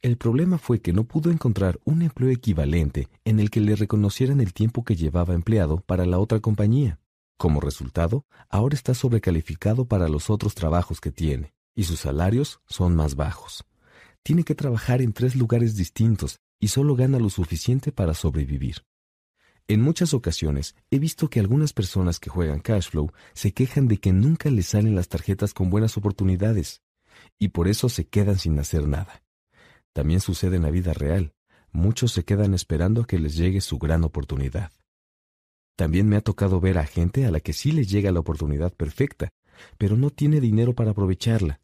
El 0.02 0.18
problema 0.18 0.58
fue 0.58 0.80
que 0.80 0.94
no 0.94 1.04
pudo 1.04 1.30
encontrar 1.30 1.80
un 1.84 2.02
empleo 2.02 2.30
equivalente 2.30 3.10
en 3.26 3.40
el 3.40 3.50
que 3.50 3.60
le 3.60 3.76
reconocieran 3.76 4.40
el 4.40 4.54
tiempo 4.54 4.84
que 4.84 4.96
llevaba 4.96 5.34
empleado 5.34 5.82
para 5.82 6.06
la 6.06 6.20
otra 6.20 6.40
compañía. 6.40 7.00
Como 7.40 7.62
resultado, 7.62 8.26
ahora 8.50 8.76
está 8.76 8.94
sobrecalificado 8.94 9.86
para 9.86 10.10
los 10.10 10.30
otros 10.30 10.56
trabajos 10.56 11.00
que 11.00 11.10
tiene 11.10 11.54
y 11.74 11.86
sus 11.86 12.02
salarios 12.02 12.60
son 12.68 12.98
más 12.98 13.16
bajos. 13.16 13.64
Tiene 14.24 14.44
que 14.44 14.56
trabajar 14.56 15.02
en 15.02 15.14
tres 15.14 15.38
lugares 15.38 15.78
distintos 15.78 16.42
y 16.60 16.68
solo 16.68 16.98
gana 16.98 17.18
lo 17.18 17.30
suficiente 17.30 17.94
para 17.94 18.14
sobrevivir. 18.14 18.84
En 19.70 19.82
muchas 19.82 20.14
ocasiones 20.14 20.76
he 20.92 21.00
visto 21.00 21.30
que 21.30 21.40
algunas 21.40 21.72
personas 21.72 22.20
que 22.20 22.30
juegan 22.30 22.60
cash 22.60 22.90
flow 22.90 23.10
se 23.32 23.54
quejan 23.54 23.88
de 23.88 24.00
que 24.00 24.12
nunca 24.12 24.50
les 24.50 24.66
salen 24.66 24.96
las 24.96 25.08
tarjetas 25.08 25.54
con 25.54 25.70
buenas 25.70 25.96
oportunidades 25.96 26.82
y 27.38 27.50
por 27.50 27.70
eso 27.70 27.88
se 27.88 28.06
quedan 28.06 28.38
sin 28.38 28.60
hacer 28.60 28.86
nada. 28.86 29.24
También 29.94 30.20
sucede 30.20 30.58
en 30.58 30.64
la 30.64 30.72
vida 30.72 30.92
real. 30.92 31.32
Muchos 31.72 32.12
se 32.12 32.26
quedan 32.26 32.54
esperando 32.54 33.04
a 33.04 33.08
que 33.08 33.18
les 33.18 33.38
llegue 33.38 33.62
su 33.62 33.78
gran 33.78 34.04
oportunidad. 34.04 34.74
También 35.80 36.10
me 36.10 36.18
ha 36.18 36.22
tocado 36.22 36.60
ver 36.60 36.78
a 36.78 36.86
gente 36.86 37.26
a 37.26 37.32
la 37.32 37.40
que 37.40 37.54
sí 37.54 37.72
les 37.72 37.90
llega 37.90 38.12
la 38.12 38.20
oportunidad 38.20 38.74
perfecta, 38.74 39.30
pero 39.78 39.96
no 39.96 40.10
tiene 40.10 40.42
dinero 40.42 40.74
para 40.74 40.92
aprovecharla 40.92 41.62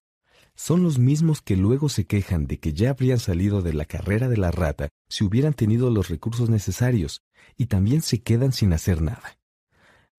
son 0.55 0.83
los 0.83 0.97
mismos 0.97 1.41
que 1.41 1.57
luego 1.57 1.89
se 1.89 2.05
quejan 2.05 2.47
de 2.47 2.59
que 2.59 2.73
ya 2.73 2.91
habrían 2.91 3.19
salido 3.19 3.61
de 3.61 3.73
la 3.73 3.85
carrera 3.85 4.29
de 4.29 4.37
la 4.37 4.51
rata 4.51 4.89
si 5.09 5.25
hubieran 5.25 5.53
tenido 5.53 5.89
los 5.89 6.07
recursos 6.09 6.49
necesarios, 6.49 7.23
y 7.57 7.65
también 7.65 8.01
se 8.01 8.21
quedan 8.21 8.53
sin 8.53 8.73
hacer 8.73 9.01
nada. 9.01 9.37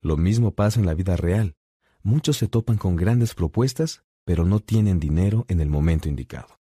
Lo 0.02 0.16
mismo 0.16 0.52
pasa 0.52 0.78
en 0.78 0.86
la 0.86 0.94
vida 0.94 1.16
real. 1.16 1.56
Muchos 2.02 2.36
se 2.36 2.48
topan 2.48 2.76
con 2.76 2.96
grandes 2.96 3.34
propuestas, 3.34 4.04
pero 4.24 4.44
no 4.44 4.60
tienen 4.60 5.00
dinero 5.00 5.46
en 5.48 5.60
el 5.60 5.68
momento 5.68 6.08
indicado. 6.08 6.60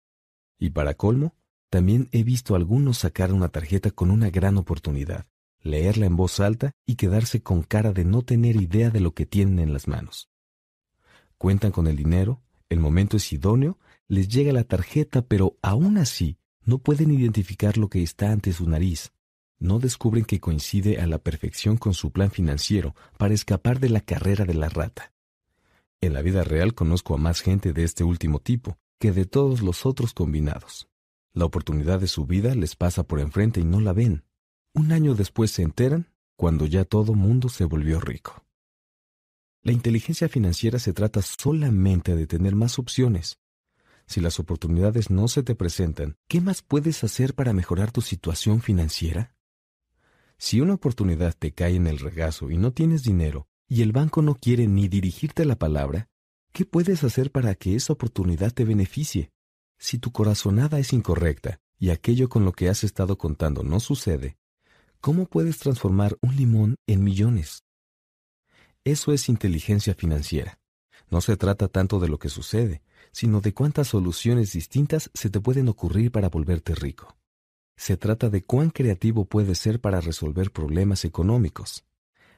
Y 0.57 0.69
para 0.69 0.95
colmo, 0.95 1.35
también 1.69 2.07
he 2.11 2.23
visto 2.23 2.53
a 2.53 2.57
algunos 2.57 2.99
sacar 2.99 3.33
una 3.33 3.49
tarjeta 3.49 3.91
con 3.91 4.09
una 4.09 4.29
gran 4.29 4.57
oportunidad, 4.57 5.27
leerla 5.61 6.05
en 6.05 6.15
voz 6.15 6.39
alta 6.39 6.71
y 6.85 6.95
quedarse 6.95 7.41
con 7.41 7.63
cara 7.63 7.93
de 7.93 8.05
no 8.05 8.23
tener 8.23 8.55
idea 8.55 8.89
de 8.89 8.99
lo 8.99 9.13
que 9.13 9.25
tienen 9.25 9.59
en 9.59 9.73
las 9.73 9.87
manos. 9.87 10.29
Cuentan 11.37 11.71
con 11.71 11.87
el 11.87 11.95
dinero, 11.95 12.41
el 12.69 12.79
momento 12.79 13.17
es 13.17 13.31
idóneo, 13.31 13.77
les 14.07 14.27
llega 14.27 14.53
la 14.53 14.63
tarjeta, 14.63 15.21
pero 15.21 15.57
aún 15.61 15.97
así 15.97 16.37
no 16.63 16.79
pueden 16.79 17.11
identificar 17.11 17.77
lo 17.77 17.89
que 17.89 18.03
está 18.03 18.31
ante 18.31 18.53
su 18.53 18.67
nariz. 18.67 19.11
No 19.59 19.79
descubren 19.79 20.25
que 20.25 20.39
coincide 20.39 20.99
a 20.99 21.07
la 21.07 21.17
perfección 21.17 21.77
con 21.77 21.93
su 21.93 22.11
plan 22.11 22.29
financiero 22.29 22.95
para 23.17 23.33
escapar 23.33 23.79
de 23.79 23.89
la 23.89 24.01
carrera 24.01 24.45
de 24.45 24.53
la 24.53 24.69
rata. 24.69 25.13
En 26.01 26.13
la 26.13 26.21
vida 26.21 26.43
real 26.43 26.75
conozco 26.75 27.15
a 27.15 27.17
más 27.17 27.41
gente 27.41 27.73
de 27.73 27.83
este 27.83 28.03
último 28.03 28.39
tipo 28.39 28.77
que 28.99 29.11
de 29.11 29.25
todos 29.25 29.61
los 29.61 29.85
otros 29.85 30.13
combinados. 30.13 30.89
La 31.33 31.45
oportunidad 31.45 31.99
de 31.99 32.07
su 32.07 32.25
vida 32.25 32.53
les 32.55 32.75
pasa 32.75 33.03
por 33.03 33.19
enfrente 33.19 33.59
y 33.59 33.63
no 33.63 33.79
la 33.79 33.93
ven. 33.93 34.23
Un 34.77 34.91
año 34.91 35.15
después 35.15 35.49
se 35.49 35.63
enteran 35.63 36.13
cuando 36.35 36.67
ya 36.67 36.85
todo 36.85 37.15
mundo 37.15 37.49
se 37.49 37.65
volvió 37.65 37.99
rico. 37.99 38.45
La 39.63 39.71
inteligencia 39.71 40.29
financiera 40.29 40.77
se 40.77 40.93
trata 40.93 41.23
solamente 41.23 42.15
de 42.15 42.27
tener 42.27 42.53
más 42.53 42.77
opciones. 42.77 43.39
Si 44.05 44.21
las 44.21 44.39
oportunidades 44.39 45.09
no 45.09 45.29
se 45.29 45.41
te 45.41 45.55
presentan, 45.55 46.15
¿qué 46.27 46.41
más 46.41 46.61
puedes 46.61 47.03
hacer 47.03 47.33
para 47.33 47.53
mejorar 47.53 47.91
tu 47.91 48.01
situación 48.01 48.61
financiera? 48.61 49.35
Si 50.37 50.61
una 50.61 50.75
oportunidad 50.75 51.33
te 51.33 51.53
cae 51.53 51.73
en 51.73 51.87
el 51.87 51.97
regazo 51.97 52.51
y 52.51 52.57
no 52.57 52.71
tienes 52.71 53.01
dinero, 53.01 53.47
y 53.67 53.81
el 53.81 53.93
banco 53.93 54.21
no 54.21 54.35
quiere 54.35 54.67
ni 54.67 54.87
dirigirte 54.87 55.43
la 55.45 55.57
palabra, 55.57 56.07
¿qué 56.53 56.65
puedes 56.65 57.03
hacer 57.03 57.31
para 57.31 57.55
que 57.55 57.75
esa 57.75 57.93
oportunidad 57.93 58.53
te 58.53 58.63
beneficie? 58.63 59.31
Si 59.79 59.97
tu 59.97 60.11
corazonada 60.11 60.77
es 60.77 60.93
incorrecta 60.93 61.61
y 61.79 61.89
aquello 61.89 62.29
con 62.29 62.45
lo 62.45 62.51
que 62.51 62.69
has 62.69 62.83
estado 62.83 63.17
contando 63.17 63.63
no 63.63 63.79
sucede, 63.79 64.37
¿cómo 65.01 65.25
puedes 65.25 65.59
transformar 65.59 66.17
un 66.21 66.35
limón 66.35 66.75
en 66.87 67.03
millones? 67.03 67.63
Eso 68.83 69.11
es 69.11 69.29
inteligencia 69.29 69.93
financiera. 69.93 70.59
No 71.09 71.21
se 71.21 71.37
trata 71.37 71.67
tanto 71.67 71.99
de 71.99 72.09
lo 72.09 72.19
que 72.19 72.29
sucede, 72.29 72.81
sino 73.11 73.41
de 73.41 73.53
cuántas 73.53 73.89
soluciones 73.89 74.53
distintas 74.53 75.09
se 75.13 75.29
te 75.29 75.39
pueden 75.39 75.67
ocurrir 75.67 76.11
para 76.11 76.29
volverte 76.29 76.75
rico. 76.75 77.17
Se 77.75 77.95
trata 77.95 78.29
de 78.29 78.43
cuán 78.43 78.71
creativo 78.71 79.25
puedes 79.25 79.59
ser 79.59 79.79
para 79.79 80.01
resolver 80.01 80.51
problemas 80.51 81.05
económicos. 81.05 81.85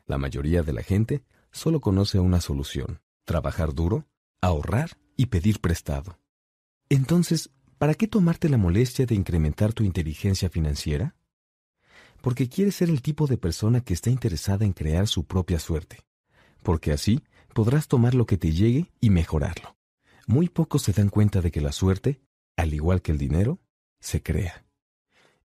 La 0.05 0.17
mayoría 0.17 0.63
de 0.63 0.73
la 0.73 0.83
gente 0.83 1.23
solo 1.51 1.79
conoce 1.79 2.19
una 2.19 2.41
solución, 2.41 3.01
trabajar 3.25 3.73
duro, 3.73 4.07
ahorrar 4.41 4.97
y 5.15 5.27
pedir 5.27 5.61
prestado. 5.61 6.19
Entonces, 6.89 7.51
¿para 7.77 7.93
qué 7.93 8.07
tomarte 8.07 8.49
la 8.49 8.57
molestia 8.57 9.05
de 9.05 9.15
incrementar 9.15 9.73
tu 9.73 9.83
inteligencia 9.83 10.49
financiera? 10.49 11.15
Porque 12.21 12.49
quieres 12.49 12.75
ser 12.75 12.89
el 12.89 13.01
tipo 13.01 13.27
de 13.27 13.37
persona 13.37 13.81
que 13.81 13.93
está 13.93 14.09
interesada 14.09 14.65
en 14.65 14.73
crear 14.73 15.07
su 15.07 15.23
propia 15.23 15.59
suerte 15.59 16.05
porque 16.63 16.91
así 16.91 17.23
podrás 17.53 17.87
tomar 17.87 18.15
lo 18.15 18.25
que 18.25 18.37
te 18.37 18.51
llegue 18.51 18.91
y 18.99 19.09
mejorarlo. 19.09 19.77
Muy 20.27 20.49
pocos 20.49 20.83
se 20.83 20.93
dan 20.93 21.09
cuenta 21.09 21.41
de 21.41 21.51
que 21.51 21.61
la 21.61 21.71
suerte, 21.71 22.21
al 22.55 22.73
igual 22.73 23.01
que 23.01 23.11
el 23.11 23.17
dinero, 23.17 23.59
se 23.99 24.21
crea. 24.21 24.65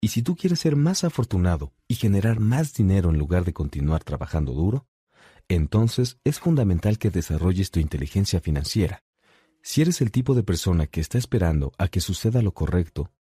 Y 0.01 0.09
si 0.09 0.21
tú 0.21 0.35
quieres 0.35 0.59
ser 0.59 0.75
más 0.75 1.03
afortunado 1.03 1.73
y 1.87 1.95
generar 1.95 2.39
más 2.39 2.73
dinero 2.73 3.09
en 3.09 3.17
lugar 3.17 3.45
de 3.45 3.53
continuar 3.53 4.03
trabajando 4.03 4.53
duro, 4.53 4.87
entonces 5.47 6.19
es 6.23 6.39
fundamental 6.39 6.97
que 6.97 7.09
desarrolles 7.09 7.71
tu 7.71 7.79
inteligencia 7.79 8.41
financiera. 8.41 9.03
Si 9.61 9.81
eres 9.81 10.01
el 10.01 10.11
tipo 10.11 10.35
de 10.35 10.43
persona 10.43 10.85
que 10.85 11.01
está 11.01 11.17
esperando 11.17 11.71
a 11.77 11.87
que 11.87 12.01
suceda 12.01 12.41
lo 12.41 12.53
correcto, 12.53 13.11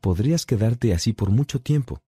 podrías 0.00 0.46
quedarte 0.46 0.94
así 0.94 1.12
por 1.12 1.30
mucho 1.30 1.60
tiempo 1.60 2.02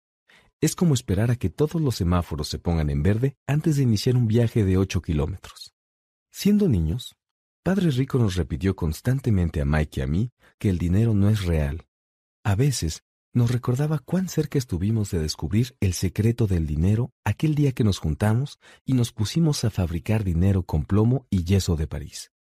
es 0.62 0.76
como 0.76 0.94
esperar 0.94 1.32
a 1.32 1.36
que 1.36 1.50
todos 1.50 1.82
los 1.82 1.96
semáforos 1.96 2.48
se 2.48 2.60
pongan 2.60 2.90
en 2.92 3.02
verde 3.02 3.36
antes 3.48 3.78
de 3.78 3.84
iniciar 3.84 4.16
un 4.16 4.28
viaje 4.28 4.64
de 4.64 4.78
8 4.78 5.02
kilómetros. 5.02 5.74
Siendo 6.32 6.70
niños, 6.70 7.16
Padre 7.64 7.90
Rico 7.90 8.20
nos 8.20 8.36
repitió 8.36 8.76
constantemente 8.76 9.60
a 9.60 9.66
Mike 9.66 10.00
y 10.00 10.04
a 10.04 10.08
mí 10.08 10.32
que 10.60 10.70
el 10.70 10.78
dinero 10.78 11.14
no 11.14 11.30
es 11.30 11.44
real. 11.46 11.88
A 12.44 12.56
veces 12.56 13.04
nos 13.34 13.50
recordaba 13.50 14.00
cuán 14.00 14.28
cerca 14.30 14.58
estuvimos 14.58 15.10
de 15.12 15.20
descubrir 15.20 15.76
el 15.80 15.94
secreto 15.94 16.48
del 16.48 16.68
dinero 16.68 17.12
aquel 17.24 17.56
día 17.56 17.72
que 17.72 17.84
nos 17.84 18.00
juntamos 18.00 18.60
y 18.86 18.94
nos 18.94 19.12
pusimos 19.12 19.64
a 19.64 19.70
fabricar 19.70 20.24
dinero 20.24 20.64
con 20.64 20.86
plomo 20.86 21.28
y 21.30 21.44
yeso 21.44 21.76
de 21.76 21.88
París. 21.88 22.32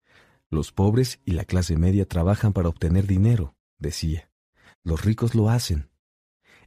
Los 0.50 0.72
pobres 0.72 1.19
y 1.24 1.32
la 1.32 1.45
clase 1.45 1.77
media 1.77 2.06
trabajan 2.06 2.51
para 2.51 2.69
obtener 2.69 3.08
dinero, 3.08 3.56
decía. 3.80 4.30
Los 4.83 5.06
ricos 5.06 5.33
lo 5.33 5.50
hacen, 5.50 5.91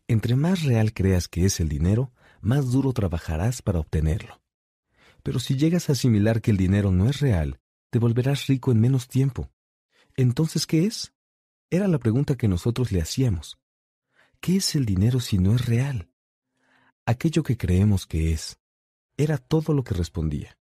entre 0.08 0.36
más 0.36 0.62
real 0.62 0.92
creas 0.92 1.28
que 1.28 1.44
es 1.44 1.60
el 1.60 1.68
dinero, 1.68 2.12
más 2.41 2.70
duro 2.70 2.92
trabajarás 2.92 3.62
para 3.62 3.78
obtenerlo. 3.78 4.42
Pero 5.23 5.39
si 5.41 5.57
llegas 5.57 5.89
a 5.89 5.92
asimilar 5.92 6.42
que 6.42 6.50
el 6.50 6.57
dinero 6.57 6.91
no 6.91 7.08
es 7.08 7.20
real, 7.20 7.60
te 7.91 7.99
volverás 7.99 8.47
rico 8.47 8.73
en 8.73 8.81
menos 8.81 9.08
tiempo. 9.08 9.50
Entonces, 10.16 10.66
¿qué 10.66 10.84
es? 10.84 11.15
Era 11.70 11.89
la 11.89 11.99
pregunta 11.99 12.36
que 12.36 12.49
nosotros 12.49 12.92
le 12.92 13.00
hacíamos. 13.00 13.58
¿Qué 14.41 14.57
es 14.57 14.74
el 14.74 14.84
dinero 14.84 15.20
si 15.20 15.39
no 15.39 15.55
es 15.55 15.65
real? 15.65 16.10
Aquello 17.07 17.42
que 17.42 17.57
creemos 17.57 18.07
que 18.07 18.33
es. 18.33 18.58
Era 19.16 19.39
todo 19.39 19.73
lo 19.73 19.84
que 19.84 19.94
respondía. 19.94 20.58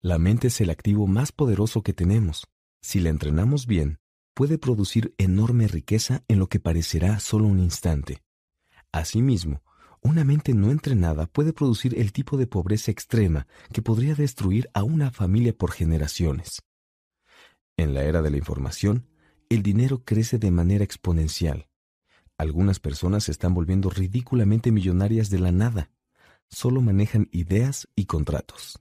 La 0.00 0.18
mente 0.18 0.48
es 0.48 0.60
el 0.60 0.70
activo 0.70 1.06
más 1.06 1.32
poderoso 1.32 1.82
que 1.82 1.94
tenemos. 1.94 2.46
Si 2.80 3.00
la 3.00 3.10
entrenamos 3.10 3.66
bien, 3.66 3.98
puede 4.34 4.58
producir 4.58 5.14
enorme 5.18 5.66
riqueza 5.66 6.22
en 6.28 6.38
lo 6.38 6.48
que 6.48 6.60
parecerá 6.60 7.18
solo 7.18 7.46
un 7.46 7.58
instante. 7.60 8.22
Asimismo, 8.94 9.64
una 10.02 10.22
mente 10.22 10.54
no 10.54 10.70
entrenada 10.70 11.26
puede 11.26 11.52
producir 11.52 11.98
el 11.98 12.12
tipo 12.12 12.36
de 12.36 12.46
pobreza 12.46 12.92
extrema 12.92 13.48
que 13.72 13.82
podría 13.82 14.14
destruir 14.14 14.70
a 14.72 14.84
una 14.84 15.10
familia 15.10 15.52
por 15.52 15.72
generaciones. 15.72 16.62
En 17.76 17.92
la 17.92 18.04
era 18.04 18.22
de 18.22 18.30
la 18.30 18.36
información, 18.36 19.08
el 19.48 19.64
dinero 19.64 20.04
crece 20.04 20.38
de 20.38 20.52
manera 20.52 20.84
exponencial. 20.84 21.66
Algunas 22.38 22.78
personas 22.78 23.24
se 23.24 23.32
están 23.32 23.52
volviendo 23.52 23.90
ridículamente 23.90 24.70
millonarias 24.70 25.28
de 25.28 25.40
la 25.40 25.50
nada. 25.50 25.90
Solo 26.48 26.80
manejan 26.80 27.28
ideas 27.32 27.88
y 27.96 28.04
contratos. 28.04 28.78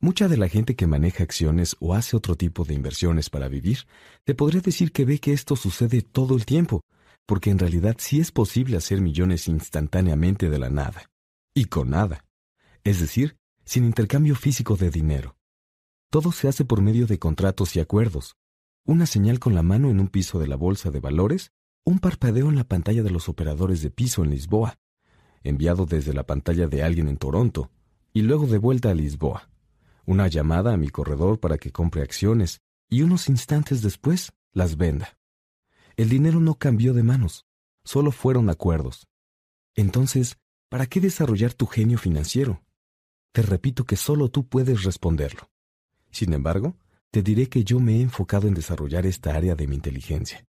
Mucha 0.00 0.26
de 0.26 0.38
la 0.38 0.48
gente 0.48 0.74
que 0.74 0.88
maneja 0.88 1.22
acciones 1.22 1.76
o 1.78 1.94
hace 1.94 2.16
otro 2.16 2.34
tipo 2.34 2.64
de 2.64 2.74
inversiones 2.74 3.30
para 3.30 3.46
vivir, 3.46 3.86
te 4.24 4.34
podría 4.34 4.60
decir 4.60 4.90
que 4.90 5.04
ve 5.04 5.20
que 5.20 5.32
esto 5.32 5.54
sucede 5.54 6.02
todo 6.02 6.34
el 6.34 6.44
tiempo, 6.44 6.80
porque 7.26 7.50
en 7.50 7.58
realidad 7.58 7.96
sí 7.98 8.20
es 8.20 8.32
posible 8.32 8.76
hacer 8.76 9.00
millones 9.00 9.48
instantáneamente 9.48 10.50
de 10.50 10.58
la 10.58 10.70
nada. 10.70 11.10
Y 11.54 11.66
con 11.66 11.90
nada. 11.90 12.24
Es 12.84 13.00
decir, 13.00 13.36
sin 13.64 13.84
intercambio 13.84 14.34
físico 14.34 14.76
de 14.76 14.90
dinero. 14.90 15.36
Todo 16.10 16.32
se 16.32 16.48
hace 16.48 16.64
por 16.64 16.80
medio 16.80 17.06
de 17.06 17.18
contratos 17.18 17.76
y 17.76 17.80
acuerdos. 17.80 18.36
Una 18.84 19.06
señal 19.06 19.38
con 19.38 19.54
la 19.54 19.62
mano 19.62 19.90
en 19.90 20.00
un 20.00 20.08
piso 20.08 20.38
de 20.38 20.48
la 20.48 20.56
bolsa 20.56 20.90
de 20.90 21.00
valores, 21.00 21.52
un 21.84 21.98
parpadeo 21.98 22.48
en 22.48 22.56
la 22.56 22.64
pantalla 22.64 23.02
de 23.02 23.10
los 23.10 23.28
operadores 23.28 23.82
de 23.82 23.90
piso 23.90 24.24
en 24.24 24.30
Lisboa, 24.30 24.78
enviado 25.42 25.86
desde 25.86 26.12
la 26.12 26.24
pantalla 26.24 26.66
de 26.66 26.82
alguien 26.82 27.08
en 27.08 27.16
Toronto, 27.16 27.70
y 28.12 28.22
luego 28.22 28.46
de 28.46 28.58
vuelta 28.58 28.90
a 28.90 28.94
Lisboa 28.94 29.50
una 30.10 30.26
llamada 30.26 30.72
a 30.72 30.76
mi 30.76 30.88
corredor 30.88 31.38
para 31.38 31.56
que 31.56 31.70
compre 31.70 32.02
acciones 32.02 32.62
y 32.88 33.02
unos 33.02 33.28
instantes 33.28 33.80
después 33.80 34.32
las 34.52 34.76
venda. 34.76 35.19
El 36.00 36.08
dinero 36.08 36.40
no 36.40 36.54
cambió 36.54 36.94
de 36.94 37.02
manos, 37.02 37.44
solo 37.84 38.10
fueron 38.10 38.48
acuerdos. 38.48 39.06
Entonces, 39.74 40.38
¿para 40.70 40.86
qué 40.86 40.98
desarrollar 40.98 41.52
tu 41.52 41.66
genio 41.66 41.98
financiero? 41.98 42.62
Te 43.32 43.42
repito 43.42 43.84
que 43.84 43.96
solo 43.96 44.30
tú 44.30 44.48
puedes 44.48 44.84
responderlo. 44.84 45.50
Sin 46.10 46.32
embargo, 46.32 46.78
te 47.10 47.22
diré 47.22 47.50
que 47.50 47.64
yo 47.64 47.80
me 47.80 47.96
he 47.96 48.00
enfocado 48.00 48.48
en 48.48 48.54
desarrollar 48.54 49.04
esta 49.04 49.34
área 49.36 49.54
de 49.54 49.66
mi 49.66 49.74
inteligencia. 49.74 50.42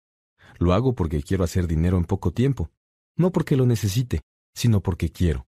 Lo 0.57 0.71
hago 0.71 0.95
porque 0.95 1.21
quiero 1.21 1.43
hacer 1.43 1.67
dinero 1.67 1.97
en 1.97 2.05
poco 2.05 2.31
tiempo, 2.31 2.71
no 3.17 3.33
porque 3.33 3.57
lo 3.57 3.65
necesite, 3.65 4.21
sino 4.55 4.79
porque 4.79 5.11
quiero. 5.11 5.47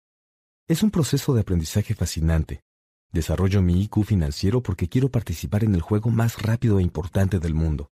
Es 0.66 0.82
un 0.82 0.90
proceso 0.90 1.34
de 1.34 1.42
aprendizaje 1.42 1.94
fascinante, 1.94 2.64
Desarrollo 3.12 3.62
mi 3.62 3.80
IQ 3.82 4.02
financiero 4.02 4.60
porque 4.60 4.88
quiero 4.88 5.08
participar 5.08 5.62
en 5.62 5.76
el 5.76 5.82
juego 5.82 6.10
más 6.10 6.42
rápido 6.42 6.80
e 6.80 6.82
importante 6.82 7.38
del 7.38 7.54
mundo. 7.54 7.92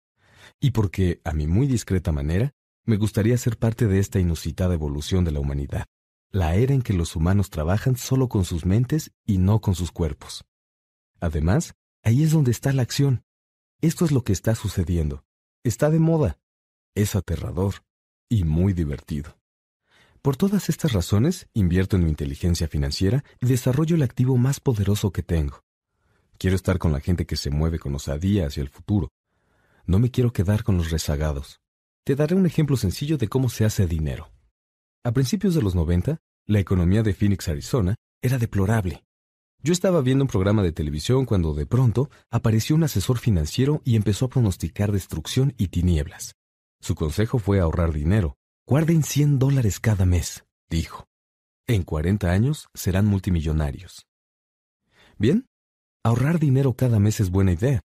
Y 0.59 0.71
porque, 0.71 1.21
a 1.23 1.33
mi 1.33 1.47
muy 1.47 1.67
discreta 1.67 2.11
manera, 2.11 2.53
me 2.85 2.97
gustaría 2.97 3.37
ser 3.37 3.57
parte 3.57 3.87
de 3.87 3.99
esta 3.99 4.19
inusitada 4.19 4.73
evolución 4.73 5.25
de 5.25 5.31
la 5.31 5.39
humanidad, 5.39 5.85
la 6.31 6.55
era 6.55 6.73
en 6.73 6.81
que 6.81 6.93
los 6.93 7.15
humanos 7.15 7.49
trabajan 7.49 7.95
solo 7.95 8.29
con 8.29 8.45
sus 8.45 8.65
mentes 8.65 9.11
y 9.25 9.37
no 9.37 9.61
con 9.61 9.73
sus 9.73 9.91
cuerpos. 9.91 10.45
Además, 11.19 11.75
ahí 12.03 12.23
es 12.23 12.31
donde 12.31 12.51
está 12.51 12.73
la 12.73 12.81
acción. 12.81 13.23
Esto 13.81 14.05
es 14.05 14.11
lo 14.11 14.23
que 14.23 14.33
está 14.33 14.53
sucediendo. 14.55 15.23
Está 15.63 15.89
de 15.89 15.99
moda. 15.99 16.37
Es 16.93 17.15
aterrador 17.15 17.75
y 18.29 18.43
muy 18.43 18.73
divertido. 18.73 19.37
Por 20.21 20.37
todas 20.37 20.69
estas 20.69 20.93
razones, 20.93 21.47
invierto 21.53 21.95
en 21.95 22.03
mi 22.03 22.09
inteligencia 22.09 22.67
financiera 22.67 23.23
y 23.39 23.45
desarrollo 23.45 23.95
el 23.95 24.03
activo 24.03 24.37
más 24.37 24.59
poderoso 24.59 25.11
que 25.11 25.23
tengo. 25.23 25.63
Quiero 26.37 26.55
estar 26.55 26.79
con 26.79 26.91
la 26.91 26.99
gente 26.99 27.25
que 27.25 27.37
se 27.37 27.49
mueve 27.49 27.79
con 27.79 27.95
osadía 27.95 28.47
hacia 28.47 28.61
el 28.61 28.69
futuro. 28.69 29.09
No 29.85 29.99
me 29.99 30.11
quiero 30.11 30.33
quedar 30.33 30.63
con 30.63 30.77
los 30.77 30.91
rezagados. 30.91 31.61
Te 32.03 32.15
daré 32.15 32.35
un 32.35 32.45
ejemplo 32.45 32.77
sencillo 32.77 33.17
de 33.17 33.27
cómo 33.27 33.49
se 33.49 33.65
hace 33.65 33.87
dinero. 33.87 34.31
A 35.03 35.11
principios 35.11 35.55
de 35.55 35.61
los 35.61 35.75
90, 35.75 36.17
la 36.47 36.59
economía 36.59 37.03
de 37.03 37.13
Phoenix, 37.13 37.47
Arizona, 37.47 37.95
era 38.21 38.37
deplorable. 38.37 39.03
Yo 39.61 39.73
estaba 39.73 40.01
viendo 40.01 40.23
un 40.23 40.29
programa 40.29 40.63
de 40.63 40.71
televisión 40.71 41.25
cuando 41.25 41.53
de 41.53 41.65
pronto 41.65 42.09
apareció 42.29 42.75
un 42.75 42.83
asesor 42.83 43.17
financiero 43.17 43.81
y 43.83 43.95
empezó 43.95 44.25
a 44.25 44.29
pronosticar 44.29 44.91
destrucción 44.91 45.53
y 45.57 45.67
tinieblas. 45.67 46.35
Su 46.81 46.95
consejo 46.95 47.39
fue 47.39 47.59
ahorrar 47.59 47.91
dinero, 47.93 48.37
Guarden 48.67 49.03
100 49.03 49.37
dólares 49.37 49.79
cada 49.79 50.07
mes, 50.07 50.43
dijo. 50.71 51.05
En 51.67 51.83
40 51.83 52.31
años 52.31 52.67
serán 52.73 53.05
multimillonarios. 53.05 54.07
Bien, 55.19 55.45
ahorrar 56.03 56.39
dinero 56.39 56.73
cada 56.73 56.99
mes 56.99 57.19
es 57.19 57.29
buena 57.29 57.51
idea. 57.51 57.81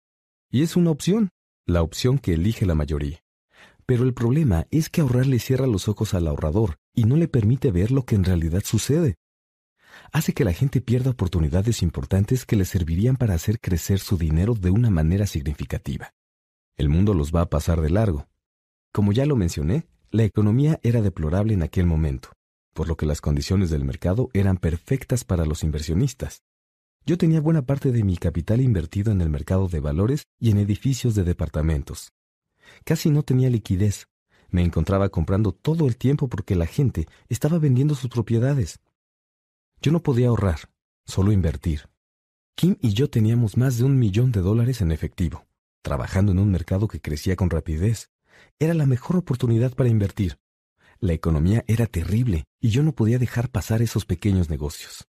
Y 0.51 0.61
es 0.61 0.75
una 0.75 0.91
opción, 0.91 1.29
la 1.67 1.83
opción 1.83 2.17
que 2.17 2.33
elige 2.33 2.65
la 2.65 2.75
mayoría. 2.75 3.21
Pero 3.85 4.03
el 4.05 4.13
problema 4.13 4.67
es 4.71 4.89
que 4.89 5.01
ahorrar 5.01 5.27
le 5.27 5.37
cierra 5.39 5.67
los 5.67 5.89
ojos 5.89 6.13
al 6.13 6.27
ahorrador 6.27 6.79
y 6.93 7.03
no 7.03 7.17
le 7.17 7.27
permite 7.27 7.71
ver 7.71 7.91
lo 7.91 8.05
que 8.05 8.15
en 8.15 8.23
realidad 8.23 8.63
sucede. 8.63 9.15
Hace 10.13 10.33
que 10.33 10.45
la 10.45 10.53
gente 10.53 10.79
pierda 10.79 11.11
oportunidades 11.11 11.81
importantes 11.81 12.45
que 12.45 12.55
le 12.55 12.63
servirían 12.63 13.17
para 13.17 13.33
hacer 13.33 13.59
crecer 13.59 13.99
su 13.99 14.17
dinero 14.17 14.53
de 14.53 14.69
una 14.69 14.89
manera 14.89 15.27
significativa. 15.27 16.13
El 16.77 16.87
mundo 16.87 17.13
los 17.13 17.35
va 17.35 17.41
a 17.41 17.49
pasar 17.49 17.81
de 17.81 17.89
largo. 17.89 18.29
Como 18.93 19.11
ya 19.11 19.25
lo 19.25 19.35
mencioné, 19.35 19.87
la 20.09 20.23
economía 20.23 20.79
era 20.83 21.01
deplorable 21.01 21.53
en 21.53 21.63
aquel 21.63 21.85
momento, 21.85 22.29
por 22.73 22.87
lo 22.87 22.95
que 22.95 23.05
las 23.05 23.19
condiciones 23.19 23.69
del 23.69 23.83
mercado 23.83 24.29
eran 24.33 24.55
perfectas 24.57 25.25
para 25.25 25.45
los 25.45 25.63
inversionistas. 25.63 26.43
Yo 27.07 27.17
tenía 27.17 27.39
buena 27.39 27.61
parte 27.61 27.93
de 27.93 28.03
mi 28.03 28.17
capital 28.17 28.59
invertido 28.59 29.13
en 29.13 29.21
el 29.21 29.29
mercado 29.29 29.69
de 29.69 29.79
valores 29.79 30.23
y 30.41 30.51
en 30.51 30.57
edificios 30.57 31.15
de 31.15 31.23
departamentos. 31.23 32.11
Casi 32.83 33.09
no 33.09 33.23
tenía 33.23 33.49
liquidez. 33.49 34.09
Me 34.49 34.61
encontraba 34.61 35.07
comprando 35.07 35.53
todo 35.53 35.87
el 35.87 35.95
tiempo 35.95 36.27
porque 36.27 36.57
la 36.57 36.65
gente 36.65 37.07
estaba 37.29 37.59
vendiendo 37.59 37.95
sus 37.95 38.09
propiedades. 38.09 38.81
Yo 39.81 39.93
no 39.93 40.03
podía 40.03 40.27
ahorrar, 40.27 40.69
solo 41.05 41.31
invertir. 41.31 41.87
Kim 42.55 42.75
y 42.81 42.91
yo 42.91 43.09
teníamos 43.09 43.55
más 43.55 43.77
de 43.77 43.85
un 43.85 43.97
millón 43.97 44.33
de 44.33 44.41
dólares 44.41 44.81
en 44.81 44.91
efectivo, 44.91 45.47
trabajando 45.83 46.33
en 46.33 46.39
un 46.39 46.51
mercado 46.51 46.89
que 46.89 46.99
crecía 46.99 47.37
con 47.37 47.49
rapidez, 47.49 48.09
era 48.59 48.73
la 48.73 48.85
mejor 48.85 49.15
oportunidad 49.15 49.73
para 49.75 49.87
invertir. 49.87 50.39
La 50.99 51.13
economía 51.13 51.63
era 51.67 51.85
terrible 51.85 52.43
y 52.59 52.71
yo 52.71 52.83
no 52.83 52.91
podía 52.91 53.17
dejar 53.17 53.49
pasar 53.49 53.81
esos 53.81 54.03
pequeños 54.03 54.49
negocios. 54.49 55.07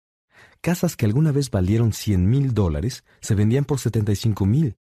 Casas 0.64 0.96
que 0.96 1.06
alguna 1.06 1.34
vez 1.34 1.52
valieron 1.52 1.92
100 1.92 2.30
mil 2.30 2.54
dólares 2.54 3.04
se 3.20 3.36
vendían 3.36 3.66
por 3.66 3.80
75 3.80 4.46
mil. 4.46 4.78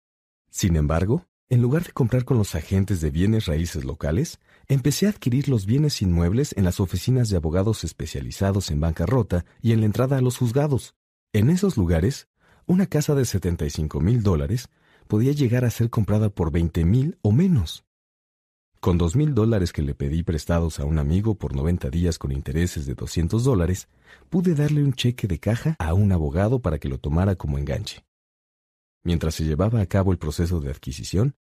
Sin 0.50 0.76
embargo, 0.76 1.28
en 1.50 1.62
lugar 1.62 1.84
de 1.84 1.92
comprar 1.92 2.26
con 2.26 2.40
los 2.40 2.56
agentes 2.56 3.00
de 3.00 3.12
bienes 3.12 3.46
raíces 3.46 3.86
locales, 3.86 4.40
empecé 4.68 5.06
a 5.06 5.12
adquirir 5.12 5.50
los 5.50 5.68
bienes 5.68 6.02
inmuebles 6.02 6.56
en 6.58 6.64
las 6.64 6.80
oficinas 6.80 7.30
de 7.30 7.38
abogados 7.38 7.84
especializados 7.84 8.72
en 8.72 8.80
bancarrota 8.80 9.46
y 9.62 9.72
en 9.72 9.82
la 9.82 9.86
entrada 9.86 10.18
a 10.18 10.22
los 10.22 10.38
juzgados. 10.38 10.96
En 11.32 11.52
esos 11.52 11.78
lugares, 11.78 12.28
una 12.66 12.88
casa 12.88 13.14
de 13.14 13.26
75 13.26 14.02
mil 14.02 14.24
dólares 14.24 14.70
podía 15.08 15.32
llegar 15.32 15.64
a 15.64 15.70
ser 15.70 15.92
comprada 15.92 16.30
por 16.30 16.52
20 16.52 16.86
mil 16.86 17.20
o 17.22 17.32
menos. 17.32 17.87
Con 18.80 19.00
dos 19.00 19.16
mil 19.16 19.34
dólares 19.34 19.74
que 19.74 19.82
le 19.82 19.96
pedí 19.96 20.22
prestados 20.22 20.80
a 20.80 20.86
un 20.86 21.00
amigo 21.00 21.36
por 21.36 21.56
90 21.56 21.90
días 21.90 22.20
con 22.20 22.32
intereses 22.32 22.86
de 22.86 22.94
200 22.94 23.44
dólares, 23.44 23.88
pude 24.30 24.54
darle 24.54 24.84
un 24.84 24.94
cheque 24.94 25.28
de 25.28 25.40
caja 25.40 25.76
a 25.80 25.94
un 25.94 26.12
abogado 26.12 26.60
para 26.60 26.78
que 26.78 26.88
lo 26.88 27.00
tomara 27.00 27.36
como 27.36 27.58
enganche. 27.58 28.06
Mientras 29.04 29.36
se 29.36 29.46
llevaba 29.46 29.82
a 29.82 29.86
cabo 29.88 30.12
el 30.12 30.20
proceso 30.20 30.60
de 30.60 30.70
adquisición, 30.70 31.36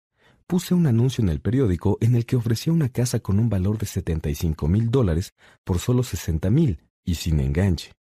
puse 0.46 0.74
un 0.74 0.86
anuncio 0.86 1.22
en 1.22 1.28
el 1.28 1.40
periódico 1.40 1.98
en 2.00 2.14
el 2.14 2.24
que 2.24 2.36
ofrecía 2.36 2.72
una 2.72 2.88
casa 2.88 3.20
con 3.20 3.38
un 3.38 3.50
valor 3.50 3.76
de 3.78 3.86
75 3.86 4.66
mil 4.68 4.90
dólares 4.90 5.34
por 5.62 5.78
solo 5.78 6.02
60 6.02 6.48
mil 6.50 6.80
y 7.04 7.16
sin 7.16 7.40
enganche. 7.40 7.92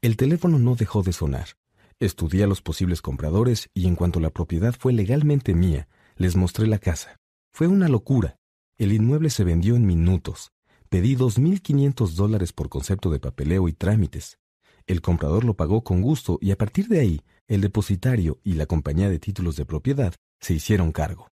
El 0.00 0.16
teléfono 0.16 0.58
no 0.58 0.76
dejó 0.76 1.02
de 1.02 1.12
sonar. 1.12 1.48
Estudié 2.00 2.44
a 2.44 2.46
los 2.46 2.62
posibles 2.62 3.02
compradores 3.02 3.68
y 3.74 3.86
en 3.86 3.96
cuanto 3.96 4.18
la 4.18 4.30
propiedad 4.30 4.74
fue 4.76 4.92
legalmente 4.92 5.54
mía, 5.54 5.88
les 6.16 6.36
mostré 6.36 6.66
la 6.66 6.78
casa. 6.78 7.20
Fue 7.52 7.66
una 7.66 7.88
locura. 7.88 8.38
El 8.82 8.92
inmueble 8.92 9.30
se 9.30 9.44
vendió 9.44 9.76
en 9.76 9.86
minutos. 9.86 10.50
Pedí 10.88 11.14
2.500 11.14 12.14
dólares 12.14 12.52
por 12.52 12.68
concepto 12.68 13.10
de 13.10 13.20
papeleo 13.20 13.68
y 13.68 13.72
trámites. 13.72 14.40
El 14.88 15.00
comprador 15.00 15.44
lo 15.44 15.54
pagó 15.54 15.84
con 15.84 16.02
gusto 16.02 16.36
y 16.42 16.50
a 16.50 16.58
partir 16.58 16.88
de 16.88 16.98
ahí, 16.98 17.20
el 17.46 17.60
depositario 17.60 18.40
y 18.42 18.54
la 18.54 18.66
compañía 18.66 19.08
de 19.08 19.20
títulos 19.20 19.54
de 19.54 19.66
propiedad 19.66 20.16
se 20.40 20.54
hicieron 20.54 20.90
cargo. 20.90 21.28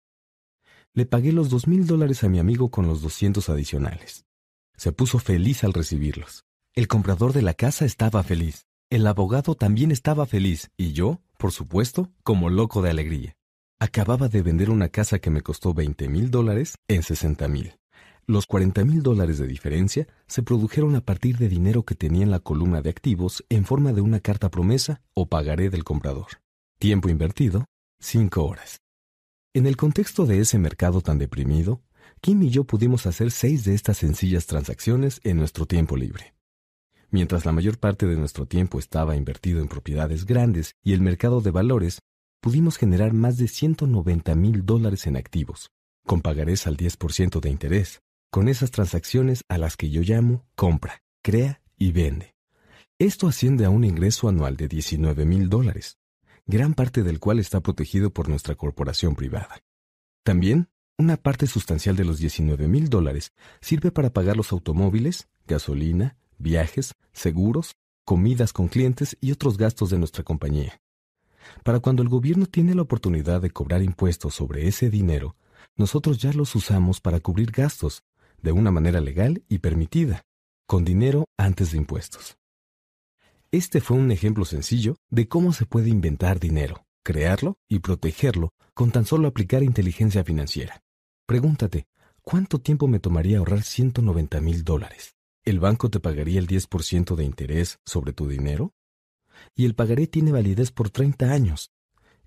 Le 0.95 1.05
pagué 1.05 1.31
los 1.31 1.51
2.000 1.51 1.85
dólares 1.85 2.23
a 2.23 2.29
mi 2.29 2.39
amigo 2.39 2.71
con 2.71 2.87
los 2.87 3.03
200 3.03 3.47
adicionales. 3.47 4.25
Se 4.75 4.91
puso 4.91 5.19
feliz 5.19 5.63
al 5.63 5.73
recibirlos. 5.73 6.45
El 6.73 6.87
comprador 6.87 7.31
de 7.31 7.43
la 7.43 7.53
casa 7.53 7.85
estaba 7.85 8.23
feliz. 8.23 8.65
El 8.89 9.05
abogado 9.05 9.53
también 9.53 9.91
estaba 9.91 10.25
feliz 10.25 10.71
y 10.77 10.93
yo, 10.93 11.21
por 11.37 11.51
supuesto, 11.51 12.09
como 12.23 12.49
loco 12.49 12.81
de 12.81 12.89
alegría. 12.89 13.37
Acababa 13.79 14.29
de 14.29 14.41
vender 14.41 14.69
una 14.69 14.87
casa 14.87 15.19
que 15.19 15.29
me 15.29 15.41
costó 15.41 15.73
20 15.73 16.07
mil 16.07 16.31
dólares 16.31 16.75
en 16.87 17.03
60 17.03 17.47
mil. 17.49 17.75
Los 18.25 18.45
40 18.45 18.85
mil 18.85 19.03
dólares 19.03 19.37
de 19.37 19.47
diferencia 19.47 20.07
se 20.27 20.43
produjeron 20.43 20.95
a 20.95 21.01
partir 21.01 21.37
de 21.37 21.49
dinero 21.49 21.83
que 21.83 21.93
tenía 21.93 22.23
en 22.23 22.31
la 22.31 22.39
columna 22.39 22.81
de 22.81 22.89
activos 22.89 23.43
en 23.49 23.65
forma 23.65 23.91
de 23.91 23.99
una 23.99 24.21
carta 24.21 24.49
promesa 24.49 25.01
o 25.13 25.27
pagaré 25.27 25.69
del 25.69 25.83
comprador. 25.83 26.27
Tiempo 26.79 27.09
invertido, 27.09 27.65
5 27.99 28.45
horas. 28.45 28.79
En 29.53 29.67
el 29.67 29.75
contexto 29.75 30.25
de 30.25 30.39
ese 30.39 30.57
mercado 30.57 31.01
tan 31.01 31.17
deprimido, 31.17 31.81
Kim 32.21 32.43
y 32.43 32.51
yo 32.51 32.63
pudimos 32.63 33.05
hacer 33.05 33.29
seis 33.29 33.65
de 33.65 33.75
estas 33.75 33.97
sencillas 33.97 34.45
transacciones 34.45 35.19
en 35.23 35.35
nuestro 35.35 35.65
tiempo 35.65 35.97
libre. 35.97 36.33
Mientras 37.09 37.45
la 37.45 37.51
mayor 37.51 37.77
parte 37.77 38.05
de 38.07 38.15
nuestro 38.15 38.45
tiempo 38.45 38.79
estaba 38.79 39.17
invertido 39.17 39.59
en 39.59 39.67
propiedades 39.67 40.25
grandes 40.25 40.75
y 40.81 40.93
el 40.93 41.01
mercado 41.01 41.41
de 41.41 41.51
valores, 41.51 41.99
pudimos 42.45 42.77
generar 42.77 43.11
más 43.11 43.39
de 43.39 43.47
190 43.47 44.35
mil 44.35 44.67
dólares 44.67 45.07
en 45.07 45.17
activos, 45.17 45.71
con 46.05 46.21
pagarés 46.21 46.67
al 46.67 46.77
10% 46.77 47.39
de 47.39 47.49
interés, 47.49 48.03
con 48.29 48.49
esas 48.49 48.69
transacciones 48.69 49.41
a 49.49 49.57
las 49.57 49.75
que 49.75 49.89
yo 49.89 50.03
llamo 50.03 50.45
compra, 50.55 51.01
crea 51.23 51.63
y 51.75 51.91
vende. 51.91 52.35
Esto 52.99 53.27
asciende 53.27 53.65
a 53.65 53.71
un 53.71 53.83
ingreso 53.83 54.29
anual 54.29 54.57
de 54.57 54.67
19 54.67 55.25
mil 55.25 55.49
dólares, 55.49 55.97
gran 56.45 56.75
parte 56.75 57.01
del 57.01 57.19
cual 57.19 57.39
está 57.39 57.61
protegido 57.61 58.11
por 58.11 58.29
nuestra 58.29 58.53
corporación 58.53 59.15
privada. 59.15 59.63
También, 60.23 60.69
una 60.99 61.17
parte 61.17 61.47
sustancial 61.47 61.95
de 61.95 62.05
los 62.05 62.19
19 62.19 62.67
mil 62.67 62.89
dólares 62.91 63.33
sirve 63.59 63.91
para 63.91 64.13
pagar 64.13 64.37
los 64.37 64.51
automóviles, 64.51 65.29
gasolina, 65.47 66.15
viajes, 66.37 66.93
seguros, 67.11 67.71
comidas 68.03 68.53
con 68.53 68.67
clientes 68.67 69.17
y 69.19 69.31
otros 69.31 69.57
gastos 69.57 69.89
de 69.89 69.97
nuestra 69.97 70.23
compañía. 70.23 70.79
Para 71.63 71.79
cuando 71.79 72.01
el 72.03 72.09
gobierno 72.09 72.45
tiene 72.45 72.75
la 72.75 72.83
oportunidad 72.83 73.41
de 73.41 73.51
cobrar 73.51 73.81
impuestos 73.81 74.35
sobre 74.35 74.67
ese 74.67 74.89
dinero, 74.89 75.35
nosotros 75.75 76.19
ya 76.19 76.31
los 76.33 76.55
usamos 76.55 77.01
para 77.01 77.19
cubrir 77.19 77.51
gastos, 77.51 78.03
de 78.41 78.51
una 78.51 78.71
manera 78.71 79.01
legal 79.01 79.43
y 79.49 79.59
permitida, 79.59 80.23
con 80.67 80.85
dinero 80.85 81.25
antes 81.37 81.71
de 81.71 81.77
impuestos. 81.77 82.37
Este 83.51 83.81
fue 83.81 83.97
un 83.97 84.11
ejemplo 84.11 84.45
sencillo 84.45 84.97
de 85.09 85.27
cómo 85.27 85.53
se 85.53 85.65
puede 85.65 85.89
inventar 85.89 86.39
dinero, 86.39 86.85
crearlo 87.03 87.57
y 87.67 87.79
protegerlo 87.79 88.53
con 88.73 88.91
tan 88.91 89.05
solo 89.05 89.27
aplicar 89.27 89.63
inteligencia 89.63 90.23
financiera. 90.23 90.81
Pregúntate, 91.25 91.87
¿cuánto 92.21 92.59
tiempo 92.59 92.87
me 92.87 92.99
tomaría 92.99 93.39
ahorrar 93.39 93.63
190 93.63 94.41
mil 94.41 94.63
dólares? 94.63 95.15
¿El 95.43 95.59
banco 95.59 95.89
te 95.89 95.99
pagaría 95.99 96.39
el 96.39 96.47
10% 96.47 97.15
de 97.15 97.23
interés 97.23 97.79
sobre 97.85 98.13
tu 98.13 98.27
dinero? 98.27 98.73
Y 99.55 99.65
el 99.65 99.75
pagaré 99.75 100.07
tiene 100.07 100.31
validez 100.31 100.71
por 100.71 100.89
30 100.89 101.31
años. 101.31 101.71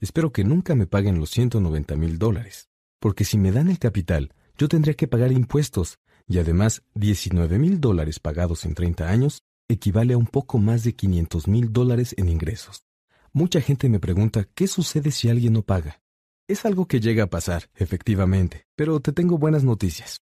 Espero 0.00 0.32
que 0.32 0.44
nunca 0.44 0.74
me 0.74 0.86
paguen 0.86 1.18
los 1.18 1.30
190 1.30 1.96
mil 1.96 2.18
dólares, 2.18 2.68
porque 3.00 3.24
si 3.24 3.38
me 3.38 3.52
dan 3.52 3.68
el 3.68 3.78
capital, 3.78 4.32
yo 4.56 4.68
tendría 4.68 4.94
que 4.94 5.08
pagar 5.08 5.32
impuestos, 5.32 5.98
y 6.26 6.38
además 6.38 6.82
19 6.94 7.58
mil 7.58 7.80
dólares 7.80 8.20
pagados 8.20 8.64
en 8.64 8.74
30 8.74 9.08
años 9.08 9.42
equivale 9.68 10.14
a 10.14 10.18
un 10.18 10.26
poco 10.26 10.58
más 10.58 10.82
de 10.84 10.94
500 10.94 11.46
mil 11.48 11.72
dólares 11.72 12.14
en 12.16 12.28
ingresos. 12.28 12.84
Mucha 13.32 13.60
gente 13.60 13.88
me 13.88 14.00
pregunta 14.00 14.48
qué 14.54 14.66
sucede 14.66 15.10
si 15.10 15.28
alguien 15.28 15.52
no 15.52 15.62
paga. 15.62 16.00
Es 16.48 16.64
algo 16.64 16.86
que 16.86 17.00
llega 17.00 17.24
a 17.24 17.30
pasar, 17.30 17.68
efectivamente, 17.74 18.66
pero 18.74 19.00
te 19.00 19.12
tengo 19.12 19.36
buenas 19.36 19.64
noticias. 19.64 20.22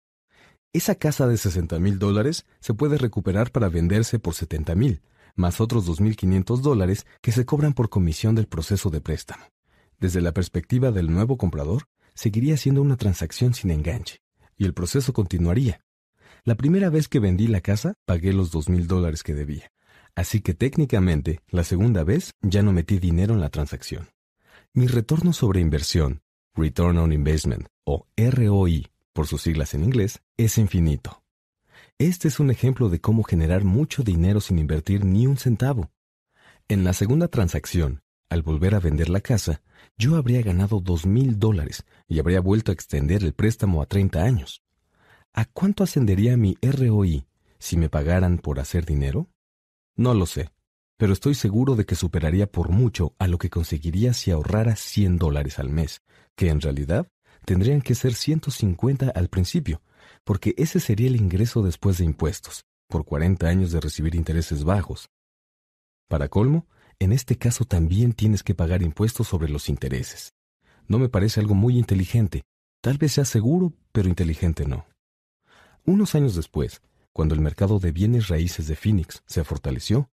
Esa 0.74 0.96
casa 0.96 1.28
de 1.28 1.38
60 1.38 1.80
mil 1.80 2.00
dólares 2.00 2.46
se 2.60 2.74
puede 2.74 2.98
recuperar 2.98 3.52
para 3.52 3.70
venderse 3.70 4.18
por 4.18 4.34
70 4.34 4.76
mil, 4.76 5.02
más 5.38 5.61
otros 5.61 5.88
2.500 5.88 6.59
dólares 6.59 7.06
que 7.22 7.32
se 7.32 7.45
cobran 7.45 7.74
por 7.74 7.90
comisión 7.90 8.35
del 8.35 8.48
proceso 8.48 8.90
de 8.90 8.99
préstamo. 8.99 9.45
Desde 9.99 10.19
la 10.19 10.33
perspectiva 10.33 10.91
del 10.91 11.11
nuevo 11.11 11.38
comprador, 11.38 11.83
seguiría 12.14 12.57
siendo 12.57 12.82
una 12.82 12.98
transacción 12.98 13.53
sin 13.53 13.72
enganche, 13.72 14.19
y 14.57 14.66
el 14.66 14.74
proceso 14.74 15.14
continuaría. 15.14 15.80
La 16.43 16.56
primera 16.56 16.90
vez 16.90 17.07
que 17.07 17.19
vendí 17.19 17.48
la 17.48 17.61
casa, 17.61 17.93
pagué 18.06 18.33
los 18.33 18.51
dos 18.51 18.67
mil 18.67 18.88
dólares 18.88 19.24
que 19.24 19.33
debía. 19.33 19.72
Así 20.16 20.41
que 20.41 20.53
técnicamente, 20.53 21.41
la 21.49 21.64
segunda 21.64 22.03
vez 22.03 22.33
ya 22.41 22.64
no 22.64 22.74
metí 22.74 22.99
dinero 22.99 23.33
en 23.33 23.41
la 23.41 23.49
transacción. 23.49 24.09
Mi 24.74 24.88
retorno 24.88 25.32
sobre 25.32 25.61
inversión, 25.61 26.22
Return 26.56 26.98
on 26.98 27.14
Investment, 27.14 27.67
o 27.85 28.07
ROI, 28.17 28.88
por 29.14 29.27
sus 29.27 29.43
siglas 29.43 29.75
en 29.75 29.83
inglés, 29.83 30.22
es 30.38 30.57
infinito. 30.57 31.22
Este 32.00 32.27
es 32.27 32.40
un 32.40 32.51
ejemplo 32.51 32.90
de 32.90 33.01
cómo 33.01 33.24
generar 33.24 33.64
mucho 33.64 34.03
dinero 34.03 34.40
sin 34.40 34.59
invertir 34.59 35.03
ni 35.03 35.26
un 35.26 35.35
centavo. 35.35 35.90
En 36.67 36.84
la 36.84 36.93
segunda 36.93 37.27
transacción, 37.27 38.03
al 38.30 38.43
volver 38.43 38.76
a 38.76 38.80
vender 38.80 39.09
la 39.09 39.19
casa, 39.19 39.64
yo 39.98 40.16
habría 40.16 40.43
ganado 40.43 40.80
dos 40.80 41.08
mil 41.08 41.40
dólares 41.40 41.85
y 42.08 42.19
habría 42.19 42.40
vuelto 42.40 42.72
a 42.72 42.76
extender 42.76 43.24
el 43.24 43.34
préstamo 43.34 43.82
a 43.82 43.88
30 43.88 44.22
años. 44.22 44.61
¿A 45.34 45.45
cuánto 45.45 45.84
ascendería 45.84 46.38
mi 46.38 46.56
ROI 46.61 47.26
si 47.58 47.77
me 47.77 47.90
pagaran 47.90 48.38
por 48.38 48.59
hacer 48.59 48.85
dinero? 48.85 49.32
No 49.95 50.14
lo 50.14 50.27
sé, 50.27 50.51
pero 50.98 51.14
estoy 51.14 51.34
seguro 51.34 51.76
de 51.76 51.88
que 51.88 51.95
superaría 51.95 52.45
por 52.45 52.69
mucho 52.69 53.16
a 53.17 53.27
lo 53.27 53.40
que 53.40 53.50
conseguiría 53.50 54.14
si 54.14 54.30
ahorrara 54.30 54.76
100 54.76 55.17
dólares 55.17 55.58
al 55.58 55.69
mes, 55.69 56.03
que 56.35 56.50
en 56.50 56.61
realidad 56.61 57.08
tendrían 57.43 57.82
que 57.82 57.95
ser 57.95 58.14
150 58.14 59.09
al 59.09 59.30
principio, 59.30 59.82
porque 60.28 60.54
ese 60.58 60.82
sería 60.82 61.08
el 61.08 61.16
ingreso 61.16 61.64
después 61.64 62.00
de 62.00 62.04
impuestos, 62.04 62.66
por 62.90 63.06
40 63.06 63.48
años 63.48 63.72
de 63.72 63.80
recibir 63.80 64.14
intereses 64.14 64.66
bajos. 64.66 65.10
Para 66.10 66.28
colmo, 66.28 66.68
en 67.00 67.14
este 67.14 67.38
caso 67.38 67.64
también 67.64 68.12
tienes 68.12 68.44
que 68.44 68.54
pagar 68.54 68.82
impuestos 68.82 69.30
sobre 69.30 69.48
los 69.48 69.70
intereses. 69.70 70.34
No 70.86 71.00
me 71.00 71.08
parece 71.08 71.40
algo 71.40 71.56
muy 71.56 71.78
inteligente. 71.78 72.44
Tal 72.82 72.98
vez 72.98 73.14
sea 73.14 73.24
seguro, 73.24 73.72
pero 73.94 74.10
inteligente 74.10 74.66
no. 74.66 74.86
Unos 75.86 76.14
años 76.14 76.36
después, 76.36 76.82
cuando 77.14 77.34
el 77.34 77.40
mercado 77.40 77.80
de 77.80 77.94
bienes 77.94 78.28
raíces 78.28 78.68
de 78.68 78.76
Phoenix 78.76 79.24
se 79.28 79.46
fortaleció, 79.46 80.10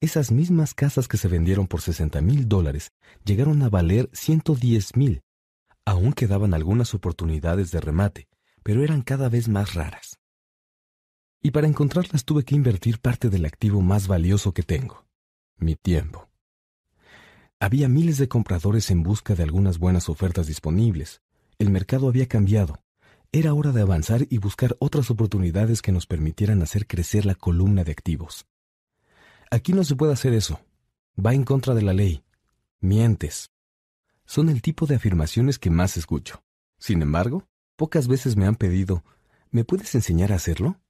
esas 0.00 0.32
mismas 0.32 0.74
casas 0.74 1.06
que 1.06 1.18
se 1.18 1.28
vendieron 1.28 1.68
por 1.68 1.82
60 1.82 2.20
mil 2.20 2.48
dólares 2.48 2.90
llegaron 3.24 3.62
a 3.62 3.68
valer 3.68 4.10
110 4.12 4.96
mil. 4.96 5.20
Aún 5.86 6.14
quedaban 6.14 6.52
algunas 6.52 6.94
oportunidades 6.94 7.70
de 7.70 7.80
remate, 7.80 8.26
pero 8.62 8.82
eran 8.82 9.02
cada 9.02 9.28
vez 9.28 9.48
más 9.48 9.74
raras. 9.74 10.18
Y 11.42 11.50
para 11.50 11.66
encontrarlas 11.66 12.24
tuve 12.24 12.44
que 12.44 12.54
invertir 12.54 13.00
parte 13.00 13.28
del 13.28 13.44
activo 13.44 13.80
más 13.80 14.06
valioso 14.06 14.52
que 14.52 14.62
tengo, 14.62 15.06
mi 15.56 15.76
tiempo. 15.76 16.28
Había 17.58 17.88
miles 17.88 18.18
de 18.18 18.28
compradores 18.28 18.90
en 18.90 19.02
busca 19.02 19.34
de 19.34 19.42
algunas 19.42 19.78
buenas 19.78 20.08
ofertas 20.08 20.46
disponibles. 20.46 21.22
El 21.58 21.70
mercado 21.70 22.08
había 22.08 22.26
cambiado 22.26 22.82
era 23.34 23.54
hora 23.54 23.72
de 23.72 23.80
avanzar 23.80 24.26
y 24.28 24.36
buscar 24.36 24.76
otras 24.78 25.10
oportunidades 25.10 25.80
que 25.80 25.90
nos 25.90 26.06
permitieran 26.06 26.60
hacer 26.60 26.86
crecer 26.86 27.24
la 27.24 27.34
columna 27.34 27.82
de 27.82 27.90
activos. 27.90 28.44
Aquí 29.50 29.72
no 29.72 29.84
se 29.84 29.96
puede 29.96 30.12
hacer 30.12 30.34
eso. 30.34 30.60
Va 31.18 31.32
en 31.32 31.44
contra 31.44 31.74
de 31.74 31.80
la 31.80 31.94
ley. 31.94 32.24
Mientes. 32.80 33.50
Son 34.26 34.50
el 34.50 34.60
tipo 34.60 34.84
de 34.84 34.96
afirmaciones 34.96 35.58
que 35.58 35.70
más 35.70 35.96
escucho. 35.96 36.44
Sin 36.78 37.00
embargo, 37.00 37.48
pocas 37.82 38.06
veces 38.06 38.36
me 38.36 38.46
han 38.46 38.54
pedido, 38.54 39.02
¿me 39.50 39.64
puedes 39.64 39.92
enseñar 39.96 40.30
a 40.30 40.36
hacerlo? 40.36 40.80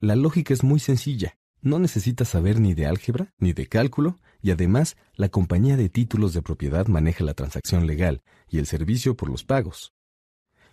La 0.00 0.16
lógica 0.16 0.54
es 0.54 0.64
muy 0.64 0.80
sencilla. 0.80 1.36
No 1.60 1.78
necesitas 1.78 2.28
saber 2.28 2.58
ni 2.58 2.72
de 2.72 2.86
álgebra 2.86 3.34
ni 3.36 3.52
de 3.52 3.66
cálculo 3.66 4.18
y 4.40 4.50
además 4.50 4.96
la 5.12 5.28
compañía 5.28 5.76
de 5.76 5.90
títulos 5.90 6.32
de 6.32 6.40
propiedad 6.40 6.86
maneja 6.86 7.22
la 7.22 7.34
transacción 7.34 7.86
legal 7.86 8.22
y 8.48 8.56
el 8.60 8.66
servicio 8.66 9.14
por 9.14 9.28
los 9.28 9.44
pagos. 9.44 9.92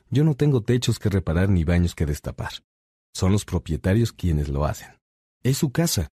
Yo 0.09 0.23
no 0.23 0.35
tengo 0.35 0.63
techos 0.63 0.97
que 0.97 1.09
reparar 1.09 1.49
ni 1.49 1.65
baños 1.65 1.93
que 1.93 2.05
destapar. 2.05 2.53
Son 3.13 3.33
los 3.33 3.43
propietarios 3.43 4.13
quienes 4.13 4.47
lo 4.47 4.63
hacen. 4.63 4.97
Es 5.43 5.57
su 5.57 5.73
casa. 5.73 6.07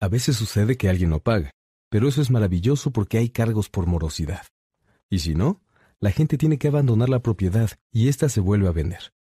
A 0.00 0.08
veces 0.08 0.34
sucede 0.34 0.76
que 0.76 0.88
alguien 0.88 1.10
no 1.10 1.20
paga, 1.20 1.52
pero 1.90 2.08
eso 2.08 2.20
es 2.20 2.32
maravilloso 2.32 2.90
porque 2.90 3.18
hay 3.18 3.28
cargos 3.28 3.68
por 3.70 3.86
morosidad. 3.86 4.44
Y 5.08 5.20
si 5.20 5.36
no, 5.36 5.60
la 6.00 6.10
gente 6.10 6.36
tiene 6.36 6.58
que 6.58 6.68
abandonar 6.68 7.08
la 7.08 7.20
propiedad 7.20 7.70
y 7.90 8.08
ésta 8.08 8.28
se 8.28 8.40
vuelve 8.40 8.68
a 8.68 8.72
vender. 8.72 9.12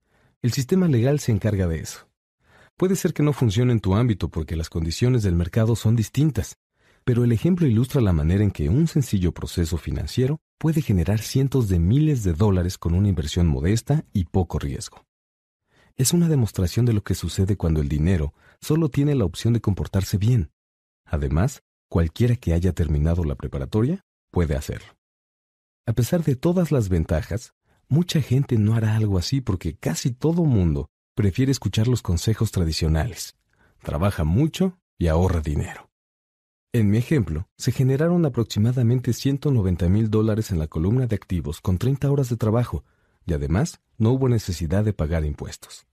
El 0.42 0.52
sistema 0.52 0.88
legal 0.88 1.20
se 1.20 1.32
encarga 1.32 1.66
de 1.66 1.78
eso. 1.78 2.08
Puede 2.76 2.96
ser 2.96 3.14
que 3.14 3.22
no 3.22 3.32
funcione 3.32 3.72
en 3.72 3.80
tu 3.80 3.94
ámbito 3.94 4.28
porque 4.28 4.56
las 4.56 4.68
condiciones 4.68 5.22
del 5.22 5.36
mercado 5.36 5.76
son 5.76 5.94
distintas, 5.94 6.56
pero 7.04 7.22
el 7.22 7.32
ejemplo 7.32 7.66
ilustra 7.66 8.00
la 8.00 8.12
manera 8.12 8.42
en 8.42 8.50
que 8.50 8.68
un 8.68 8.88
sencillo 8.88 9.32
proceso 9.32 9.76
financiero 9.76 10.40
puede 10.58 10.82
generar 10.82 11.20
cientos 11.20 11.68
de 11.68 11.78
miles 11.78 12.24
de 12.24 12.32
dólares 12.32 12.76
con 12.76 12.94
una 12.94 13.08
inversión 13.08 13.46
modesta 13.46 14.04
y 14.12 14.24
poco 14.24 14.58
riesgo. 14.58 15.04
Es 15.96 16.12
una 16.12 16.28
demostración 16.28 16.86
de 16.86 16.92
lo 16.92 17.04
que 17.04 17.14
sucede 17.14 17.56
cuando 17.56 17.80
el 17.80 17.88
dinero 17.88 18.34
solo 18.60 18.88
tiene 18.88 19.14
la 19.14 19.24
opción 19.24 19.52
de 19.52 19.60
comportarse 19.60 20.18
bien. 20.18 20.50
Además, 21.04 21.62
cualquiera 21.88 22.34
que 22.34 22.52
haya 22.52 22.72
terminado 22.72 23.22
la 23.22 23.36
preparatoria 23.36 24.04
puede 24.32 24.56
hacerlo. 24.56 24.96
A 25.86 25.92
pesar 25.92 26.24
de 26.24 26.34
todas 26.34 26.72
las 26.72 26.88
ventajas, 26.88 27.52
mucha 27.88 28.22
gente 28.22 28.56
no 28.56 28.74
hará 28.74 28.96
algo 28.96 29.18
así 29.18 29.42
porque 29.42 29.76
casi 29.76 30.12
todo 30.12 30.44
mundo 30.44 30.88
prefiere 31.14 31.52
escuchar 31.52 31.88
los 31.88 32.00
consejos 32.00 32.52
tradicionales. 32.52 33.36
Trabaja 33.82 34.24
mucho 34.24 34.78
y 34.96 35.08
ahorra 35.08 35.40
dinero. 35.40 35.90
En 36.72 36.90
mi 36.90 36.96
ejemplo, 36.96 37.48
se 37.58 37.70
generaron 37.70 38.24
aproximadamente 38.24 39.12
190 39.12 39.88
mil 39.90 40.10
dólares 40.10 40.50
en 40.50 40.58
la 40.58 40.68
columna 40.68 41.06
de 41.06 41.16
activos 41.16 41.60
con 41.60 41.76
30 41.76 42.10
horas 42.10 42.30
de 42.30 42.36
trabajo, 42.36 42.82
y 43.26 43.34
además 43.34 43.80
no 43.98 44.10
hubo 44.10 44.28
necesidad 44.28 44.84
de 44.84 44.94
pagar 44.94 45.24
impuestos. 45.24 45.86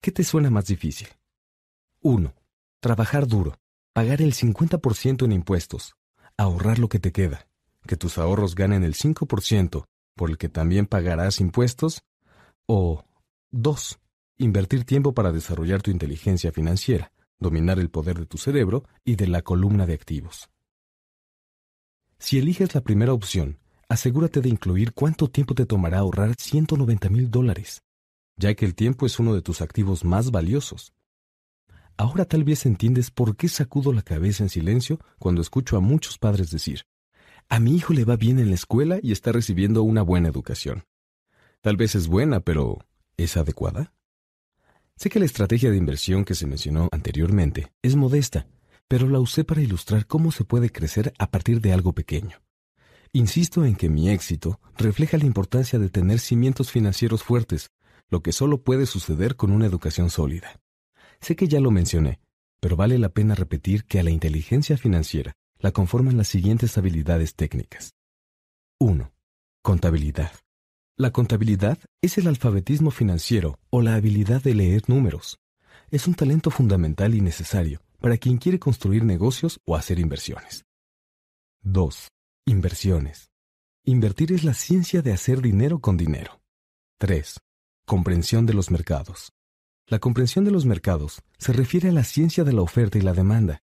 ¿Qué 0.00 0.12
te 0.12 0.24
suena 0.24 0.50
más 0.50 0.66
difícil? 0.66 1.08
1. 2.00 2.34
Trabajar 2.80 3.26
duro, 3.26 3.56
pagar 3.92 4.22
el 4.22 4.32
50% 4.32 5.26
en 5.26 5.32
impuestos, 5.32 5.94
ahorrar 6.36 6.78
lo 6.78 6.88
que 6.88 6.98
te 6.98 7.12
queda, 7.12 7.46
que 7.86 7.96
tus 7.96 8.18
ahorros 8.18 8.54
ganen 8.54 8.84
el 8.84 8.94
5%, 8.94 9.84
por 10.14 10.30
el 10.30 10.38
que 10.38 10.48
también 10.48 10.86
pagarás 10.86 11.40
impuestos, 11.40 12.02
o 12.66 13.04
2. 13.50 13.98
Invertir 14.38 14.84
tiempo 14.84 15.14
para 15.14 15.32
desarrollar 15.32 15.82
tu 15.82 15.90
inteligencia 15.90 16.50
financiera, 16.50 17.12
dominar 17.38 17.78
el 17.78 17.90
poder 17.90 18.18
de 18.18 18.26
tu 18.26 18.38
cerebro 18.38 18.84
y 19.04 19.16
de 19.16 19.28
la 19.28 19.42
columna 19.42 19.86
de 19.86 19.94
activos. 19.94 20.48
Si 22.18 22.38
eliges 22.38 22.74
la 22.74 22.80
primera 22.80 23.12
opción, 23.12 23.58
asegúrate 23.88 24.40
de 24.40 24.48
incluir 24.48 24.92
cuánto 24.92 25.28
tiempo 25.28 25.54
te 25.54 25.66
tomará 25.66 25.98
ahorrar 25.98 26.34
190 26.38 27.08
mil 27.10 27.30
dólares, 27.30 27.82
ya 28.36 28.54
que 28.54 28.64
el 28.64 28.74
tiempo 28.74 29.06
es 29.06 29.18
uno 29.18 29.34
de 29.34 29.42
tus 29.42 29.60
activos 29.60 30.04
más 30.04 30.30
valiosos. 30.30 30.92
Ahora 31.96 32.24
tal 32.24 32.42
vez 32.42 32.66
entiendes 32.66 33.10
por 33.10 33.36
qué 33.36 33.48
sacudo 33.48 33.92
la 33.92 34.02
cabeza 34.02 34.42
en 34.42 34.48
silencio 34.48 34.98
cuando 35.18 35.42
escucho 35.42 35.76
a 35.76 35.80
muchos 35.80 36.18
padres 36.18 36.50
decir, 36.50 36.82
a 37.48 37.60
mi 37.60 37.76
hijo 37.76 37.92
le 37.92 38.04
va 38.04 38.16
bien 38.16 38.38
en 38.38 38.48
la 38.48 38.54
escuela 38.54 38.98
y 39.02 39.12
está 39.12 39.32
recibiendo 39.32 39.82
una 39.82 40.02
buena 40.02 40.28
educación. 40.28 40.84
Tal 41.60 41.76
vez 41.76 41.94
es 41.94 42.08
buena, 42.08 42.40
pero 42.40 42.78
¿es 43.16 43.36
adecuada? 43.36 43.92
Sé 44.96 45.10
que 45.10 45.18
la 45.18 45.24
estrategia 45.24 45.70
de 45.70 45.76
inversión 45.76 46.24
que 46.24 46.34
se 46.34 46.46
mencionó 46.46 46.88
anteriormente 46.92 47.72
es 47.82 47.96
modesta, 47.96 48.46
pero 48.88 49.08
la 49.08 49.20
usé 49.20 49.44
para 49.44 49.62
ilustrar 49.62 50.06
cómo 50.06 50.30
se 50.30 50.44
puede 50.44 50.70
crecer 50.70 51.12
a 51.18 51.30
partir 51.30 51.60
de 51.60 51.72
algo 51.72 51.92
pequeño. 51.92 52.42
Insisto 53.12 53.64
en 53.64 53.76
que 53.76 53.88
mi 53.88 54.10
éxito 54.10 54.60
refleja 54.76 55.18
la 55.18 55.26
importancia 55.26 55.78
de 55.78 55.88
tener 55.88 56.18
cimientos 56.18 56.70
financieros 56.70 57.22
fuertes, 57.22 57.70
lo 58.10 58.22
que 58.22 58.32
solo 58.32 58.62
puede 58.62 58.86
suceder 58.86 59.36
con 59.36 59.52
una 59.52 59.66
educación 59.66 60.10
sólida. 60.10 60.60
Sé 61.20 61.36
que 61.36 61.48
ya 61.48 61.60
lo 61.60 61.70
mencioné, 61.70 62.20
pero 62.60 62.76
vale 62.76 62.98
la 62.98 63.08
pena 63.08 63.34
repetir 63.34 63.84
que 63.84 64.00
a 64.00 64.02
la 64.02 64.10
inteligencia 64.10 64.76
financiera 64.76 65.36
la 65.58 65.72
conforman 65.72 66.16
las 66.16 66.28
siguientes 66.28 66.76
habilidades 66.78 67.34
técnicas. 67.34 67.94
1. 68.78 69.12
Contabilidad. 69.62 70.32
La 70.96 71.10
contabilidad 71.10 71.78
es 72.02 72.18
el 72.18 72.28
alfabetismo 72.28 72.90
financiero 72.90 73.58
o 73.70 73.82
la 73.82 73.94
habilidad 73.94 74.42
de 74.42 74.54
leer 74.54 74.88
números. 74.88 75.38
Es 75.90 76.06
un 76.06 76.14
talento 76.14 76.50
fundamental 76.50 77.14
y 77.14 77.20
necesario 77.20 77.80
para 77.98 78.16
quien 78.16 78.38
quiere 78.38 78.58
construir 78.58 79.04
negocios 79.04 79.58
o 79.64 79.76
hacer 79.76 79.98
inversiones. 79.98 80.64
2. 81.62 82.08
Inversiones. 82.46 83.30
Invertir 83.84 84.32
es 84.32 84.44
la 84.44 84.54
ciencia 84.54 85.02
de 85.02 85.12
hacer 85.12 85.40
dinero 85.40 85.78
con 85.78 85.96
dinero. 85.96 86.40
3. 86.98 87.40
Comprensión 87.86 88.46
de 88.46 88.54
los 88.54 88.70
mercados. 88.70 89.32
La 89.86 89.98
comprensión 89.98 90.44
de 90.44 90.50
los 90.50 90.64
mercados 90.64 91.22
se 91.38 91.52
refiere 91.52 91.88
a 91.88 91.92
la 91.92 92.04
ciencia 92.04 92.44
de 92.44 92.52
la 92.52 92.62
oferta 92.62 92.98
y 92.98 93.00
la 93.00 93.14
demanda. 93.14 93.63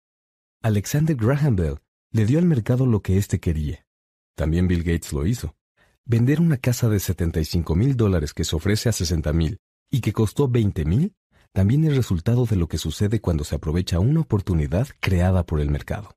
Alexander 0.63 1.17
Graham 1.17 1.57
Bell 1.57 1.79
le 2.13 2.27
dio 2.27 2.39
al 2.39 2.45
mercado 2.45 2.85
lo 2.85 3.01
que 3.01 3.17
éste 3.17 3.41
quería. 3.41 3.87
También 4.35 4.69
Bill 4.69 4.83
Gates 4.83 5.15
lo 5.15 5.25
hizo. 5.25 5.57
Vender 6.05 6.39
una 6.39 6.59
casa 6.59 6.91
de 6.91 7.01
75 7.01 7.75
mil 7.75 7.97
dólares 7.97 8.35
que 8.35 8.45
se 8.45 8.57
ofrece 8.57 8.91
a 8.91 8.93
60 8.93 9.33
mil 9.33 9.59
y 9.91 10.03
que 10.03 10.13
costó 10.13 10.49
20 10.49 10.85
mil 10.85 11.15
también 11.53 11.85
es 11.85 11.97
resultado 11.97 12.45
de 12.45 12.57
lo 12.57 12.69
que 12.69 12.77
sucede 12.77 13.23
cuando 13.23 13.43
se 13.45 13.55
aprovecha 13.55 14.01
una 14.01 14.21
oportunidad 14.21 14.89
creada 15.01 15.47
por 15.47 15.61
el 15.61 15.71
mercado. 15.71 16.15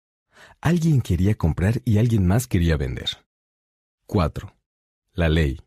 Alguien 0.60 1.02
quería 1.02 1.36
comprar 1.36 1.82
y 1.86 1.98
alguien 1.98 2.28
más 2.28 2.46
quería 2.46 2.76
vender. 2.76 3.26
4. 4.08 4.54
La 5.14 5.30
ley. 5.30 5.62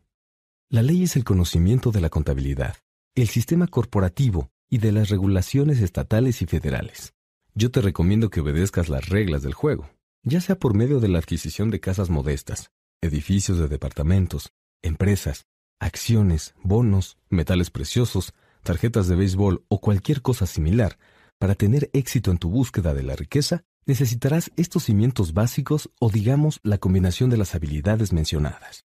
La 0.69 0.83
ley 0.83 1.01
es 1.01 1.15
el 1.15 1.23
conocimiento 1.23 1.89
de 1.91 2.01
la 2.01 2.09
contabilidad, 2.09 2.75
el 3.15 3.27
sistema 3.27 3.65
corporativo 3.65 4.51
y 4.69 4.77
de 4.77 4.91
las 4.91 5.09
regulaciones 5.09 5.81
estatales 5.81 6.43
y 6.43 6.45
federales. 6.45 7.16
Yo 7.59 7.71
te 7.71 7.81
recomiendo 7.81 8.29
que 8.29 8.41
obedezcas 8.41 8.87
las 8.87 9.09
reglas 9.09 9.41
del 9.41 9.55
juego, 9.55 9.89
ya 10.21 10.41
sea 10.41 10.59
por 10.59 10.75
medio 10.75 10.99
de 10.99 11.07
la 11.07 11.17
adquisición 11.17 11.71
de 11.71 11.79
casas 11.79 12.11
modestas, 12.11 12.69
edificios 13.01 13.57
de 13.57 13.67
departamentos, 13.67 14.51
empresas, 14.83 15.47
acciones, 15.79 16.53
bonos, 16.61 17.17
metales 17.31 17.71
preciosos, 17.71 18.35
tarjetas 18.61 19.07
de 19.07 19.15
béisbol 19.15 19.65
o 19.69 19.81
cualquier 19.81 20.21
cosa 20.21 20.45
similar, 20.45 20.99
para 21.39 21.55
tener 21.55 21.89
éxito 21.93 22.29
en 22.29 22.37
tu 22.37 22.51
búsqueda 22.51 22.93
de 22.93 23.01
la 23.01 23.15
riqueza, 23.15 23.63
necesitarás 23.87 24.51
estos 24.55 24.83
cimientos 24.83 25.33
básicos 25.33 25.89
o 25.99 26.11
digamos 26.11 26.59
la 26.61 26.77
combinación 26.77 27.31
de 27.31 27.37
las 27.37 27.55
habilidades 27.55 28.13
mencionadas. 28.13 28.85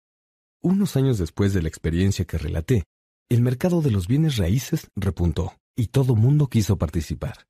Unos 0.61 0.97
años 0.97 1.17
después 1.17 1.53
de 1.53 1.61
la 1.61 1.69
experiencia 1.69 2.25
que 2.25 2.37
relaté, 2.37 2.83
el 3.29 3.41
mercado 3.41 3.81
de 3.81 3.91
los 3.91 4.09
bienes 4.09 4.35
raíces 4.35 4.89
repuntó 4.97 5.53
y 5.73 5.87
todo 5.87 6.17
mundo 6.17 6.47
quiso 6.47 6.77
participar. 6.77 7.47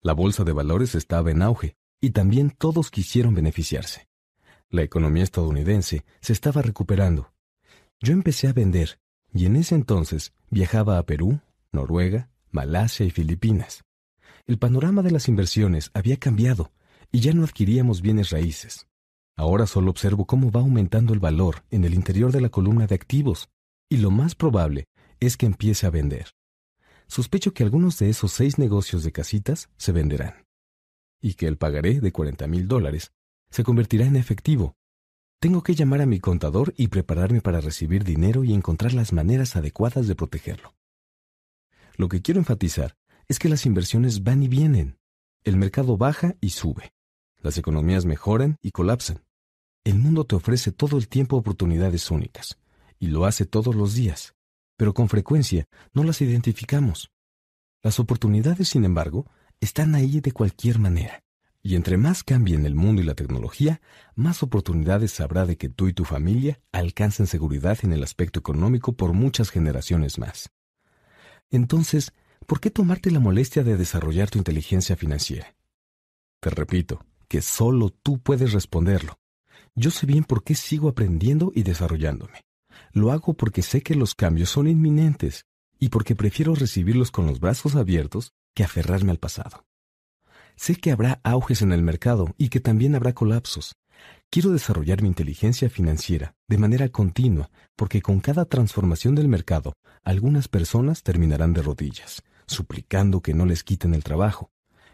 La 0.00 0.12
bolsa 0.12 0.44
de 0.44 0.52
valores 0.52 0.94
estaba 0.94 1.30
en 1.30 1.42
auge 1.42 1.76
y 2.00 2.10
también 2.10 2.50
todos 2.50 2.90
quisieron 2.90 3.34
beneficiarse. 3.34 4.08
La 4.70 4.82
economía 4.82 5.24
estadounidense 5.24 6.04
se 6.20 6.32
estaba 6.32 6.62
recuperando. 6.62 7.32
Yo 8.00 8.12
empecé 8.12 8.46
a 8.48 8.52
vender 8.52 9.00
y 9.32 9.46
en 9.46 9.56
ese 9.56 9.74
entonces 9.74 10.32
viajaba 10.50 10.98
a 10.98 11.06
Perú, 11.06 11.40
Noruega, 11.72 12.30
Malasia 12.50 13.04
y 13.06 13.10
Filipinas. 13.10 13.84
El 14.46 14.58
panorama 14.58 15.02
de 15.02 15.10
las 15.10 15.28
inversiones 15.28 15.90
había 15.94 16.16
cambiado 16.16 16.72
y 17.10 17.20
ya 17.20 17.32
no 17.32 17.44
adquiríamos 17.44 18.00
bienes 18.00 18.30
raíces. 18.30 18.86
Ahora 19.36 19.66
solo 19.66 19.90
observo 19.90 20.26
cómo 20.26 20.50
va 20.50 20.60
aumentando 20.60 21.12
el 21.12 21.20
valor 21.20 21.64
en 21.70 21.84
el 21.84 21.94
interior 21.94 22.32
de 22.32 22.40
la 22.40 22.48
columna 22.48 22.86
de 22.86 22.94
activos 22.94 23.48
y 23.88 23.96
lo 23.98 24.10
más 24.10 24.34
probable 24.34 24.86
es 25.20 25.36
que 25.36 25.46
empiece 25.46 25.86
a 25.86 25.90
vender. 25.90 26.28
Sospecho 27.08 27.52
que 27.52 27.62
algunos 27.64 27.98
de 27.98 28.10
esos 28.10 28.32
seis 28.32 28.58
negocios 28.58 29.02
de 29.02 29.12
casitas 29.12 29.70
se 29.76 29.92
venderán 29.92 30.48
y 31.20 31.34
que 31.34 31.46
el 31.46 31.56
pagaré 31.56 32.00
de 32.00 32.12
40 32.12 32.46
mil 32.46 32.68
dólares 32.68 33.12
se 33.50 33.64
convertirá 33.64 34.06
en 34.06 34.16
efectivo. 34.16 34.76
Tengo 35.40 35.62
que 35.62 35.74
llamar 35.74 36.02
a 36.02 36.06
mi 36.06 36.20
contador 36.20 36.74
y 36.76 36.88
prepararme 36.88 37.40
para 37.40 37.60
recibir 37.60 38.04
dinero 38.04 38.44
y 38.44 38.52
encontrar 38.52 38.92
las 38.92 39.12
maneras 39.12 39.56
adecuadas 39.56 40.06
de 40.06 40.14
protegerlo. 40.14 40.74
Lo 41.96 42.08
que 42.08 42.22
quiero 42.22 42.40
enfatizar 42.40 42.96
es 43.28 43.38
que 43.38 43.48
las 43.48 43.66
inversiones 43.66 44.22
van 44.22 44.42
y 44.42 44.48
vienen. 44.48 44.98
El 45.44 45.56
mercado 45.56 45.96
baja 45.96 46.36
y 46.40 46.50
sube. 46.50 46.92
Las 47.40 47.56
economías 47.56 48.04
mejoran 48.04 48.56
y 48.62 48.72
colapsan. 48.72 49.24
El 49.84 49.98
mundo 49.98 50.24
te 50.24 50.34
ofrece 50.34 50.72
todo 50.72 50.98
el 50.98 51.08
tiempo 51.08 51.36
oportunidades 51.36 52.10
únicas, 52.10 52.58
y 52.98 53.08
lo 53.08 53.24
hace 53.24 53.46
todos 53.46 53.74
los 53.74 53.94
días, 53.94 54.34
pero 54.78 54.94
con 54.94 55.08
frecuencia 55.08 55.68
no 55.92 56.04
las 56.04 56.22
identificamos. 56.22 57.10
Las 57.82 57.98
oportunidades, 57.98 58.68
sin 58.68 58.84
embargo, 58.84 59.26
están 59.60 59.94
ahí 59.94 60.20
de 60.20 60.32
cualquier 60.32 60.78
manera. 60.78 61.24
Y 61.62 61.74
entre 61.74 61.96
más 61.96 62.22
cambien 62.22 62.64
el 62.64 62.76
mundo 62.76 63.02
y 63.02 63.04
la 63.04 63.16
tecnología, 63.16 63.82
más 64.14 64.44
oportunidades 64.44 65.20
habrá 65.20 65.44
de 65.46 65.56
que 65.58 65.68
tú 65.68 65.88
y 65.88 65.92
tu 65.92 66.04
familia 66.04 66.60
alcancen 66.70 67.26
seguridad 67.26 67.76
en 67.82 67.92
el 67.92 68.04
aspecto 68.04 68.38
económico 68.38 68.92
por 68.92 69.12
muchas 69.12 69.50
generaciones 69.50 70.16
más. 70.18 70.50
Entonces, 71.50 72.12
¿por 72.46 72.60
qué 72.60 72.70
tomarte 72.70 73.10
la 73.10 73.18
molestia 73.18 73.64
de 73.64 73.76
desarrollar 73.76 74.30
tu 74.30 74.38
inteligencia 74.38 74.96
financiera? 74.96 75.56
Te 76.40 76.50
repito, 76.50 77.04
que 77.26 77.42
solo 77.42 77.90
tú 77.90 78.20
puedes 78.20 78.52
responderlo. 78.52 79.18
Yo 79.74 79.90
sé 79.90 80.06
bien 80.06 80.22
por 80.22 80.44
qué 80.44 80.54
sigo 80.54 80.88
aprendiendo 80.88 81.50
y 81.52 81.64
desarrollándome. 81.64 82.47
Lo 82.92 83.12
hago 83.12 83.34
porque 83.34 83.62
sé 83.62 83.82
que 83.82 83.94
los 83.94 84.14
cambios 84.14 84.50
son 84.50 84.68
inminentes 84.68 85.46
y 85.78 85.88
porque 85.90 86.14
prefiero 86.14 86.54
recibirlos 86.54 87.10
con 87.10 87.26
los 87.26 87.40
brazos 87.40 87.76
abiertos 87.76 88.32
que 88.54 88.64
aferrarme 88.64 89.10
al 89.10 89.18
pasado. 89.18 89.64
Sé 90.56 90.76
que 90.76 90.90
habrá 90.90 91.20
auges 91.22 91.62
en 91.62 91.72
el 91.72 91.82
mercado 91.82 92.34
y 92.36 92.48
que 92.48 92.58
también 92.58 92.96
habrá 92.96 93.12
colapsos, 93.12 93.76
Quiero 94.30 94.50
desarrollar 94.50 95.00
mi 95.00 95.08
inteligencia 95.08 95.70
financiera 95.70 96.34
de 96.48 96.58
manera 96.58 96.90
continua 96.90 97.50
porque 97.76 98.02
con 98.02 98.20
cada 98.20 98.44
transformación 98.44 99.14
del 99.14 99.26
mercado, 99.26 99.72
algunas 100.04 100.48
personas 100.48 101.02
terminarán 101.02 101.54
de 101.54 101.62
rodillas, 101.62 102.22
suplicando 102.46 103.22
que 103.22 103.32
no 103.32 103.46
les 103.46 103.64
quiten 103.64 103.94
el 103.94 104.04
trabajo. 104.04 104.50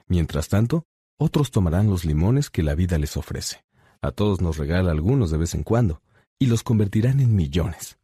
Mientras 0.06 0.48
tanto, 0.48 0.84
otros 1.18 1.50
tomarán 1.50 1.90
los 1.90 2.04
limones 2.04 2.48
que 2.48 2.62
la 2.62 2.76
vida 2.76 2.96
les 2.98 3.16
ofrece. 3.16 3.64
A 4.00 4.12
todos 4.12 4.40
nos 4.40 4.56
regala 4.56 4.92
algunos 4.92 5.32
de 5.32 5.38
vez 5.38 5.54
en 5.54 5.64
cuando, 5.64 6.00
y 6.38 6.46
los 6.46 6.62
convertirán 6.62 7.20
en 7.20 7.34
millones. 7.34 7.98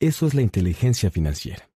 Eso 0.00 0.26
es 0.26 0.34
la 0.34 0.42
inteligencia 0.42 1.10
financiera. 1.10 1.70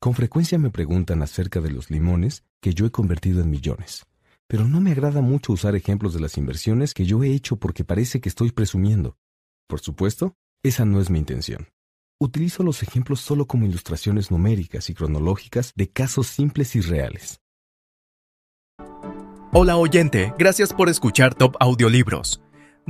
Con 0.00 0.14
frecuencia 0.14 0.58
me 0.58 0.70
preguntan 0.70 1.22
acerca 1.22 1.60
de 1.60 1.70
los 1.70 1.90
limones 1.90 2.44
que 2.60 2.74
yo 2.74 2.86
he 2.86 2.90
convertido 2.90 3.40
en 3.40 3.50
millones 3.50 4.06
pero 4.48 4.66
no 4.66 4.80
me 4.80 4.90
agrada 4.90 5.20
mucho 5.20 5.52
usar 5.52 5.76
ejemplos 5.76 6.14
de 6.14 6.20
las 6.20 6.36
inversiones 6.38 6.94
que 6.94 7.04
yo 7.04 7.22
he 7.22 7.32
hecho 7.32 7.56
porque 7.56 7.84
parece 7.84 8.20
que 8.20 8.30
estoy 8.30 8.50
presumiendo. 8.50 9.16
Por 9.68 9.80
supuesto, 9.80 10.34
esa 10.62 10.84
no 10.86 11.00
es 11.00 11.10
mi 11.10 11.18
intención. 11.18 11.68
Utilizo 12.18 12.64
los 12.64 12.82
ejemplos 12.82 13.20
solo 13.20 13.46
como 13.46 13.66
ilustraciones 13.66 14.30
numéricas 14.30 14.90
y 14.90 14.94
cronológicas 14.94 15.72
de 15.76 15.90
casos 15.90 16.26
simples 16.26 16.74
y 16.74 16.80
reales. 16.80 17.40
Hola 19.52 19.76
oyente, 19.76 20.32
gracias 20.38 20.72
por 20.72 20.88
escuchar 20.88 21.34
Top 21.34 21.56
Audiolibros. 21.60 22.40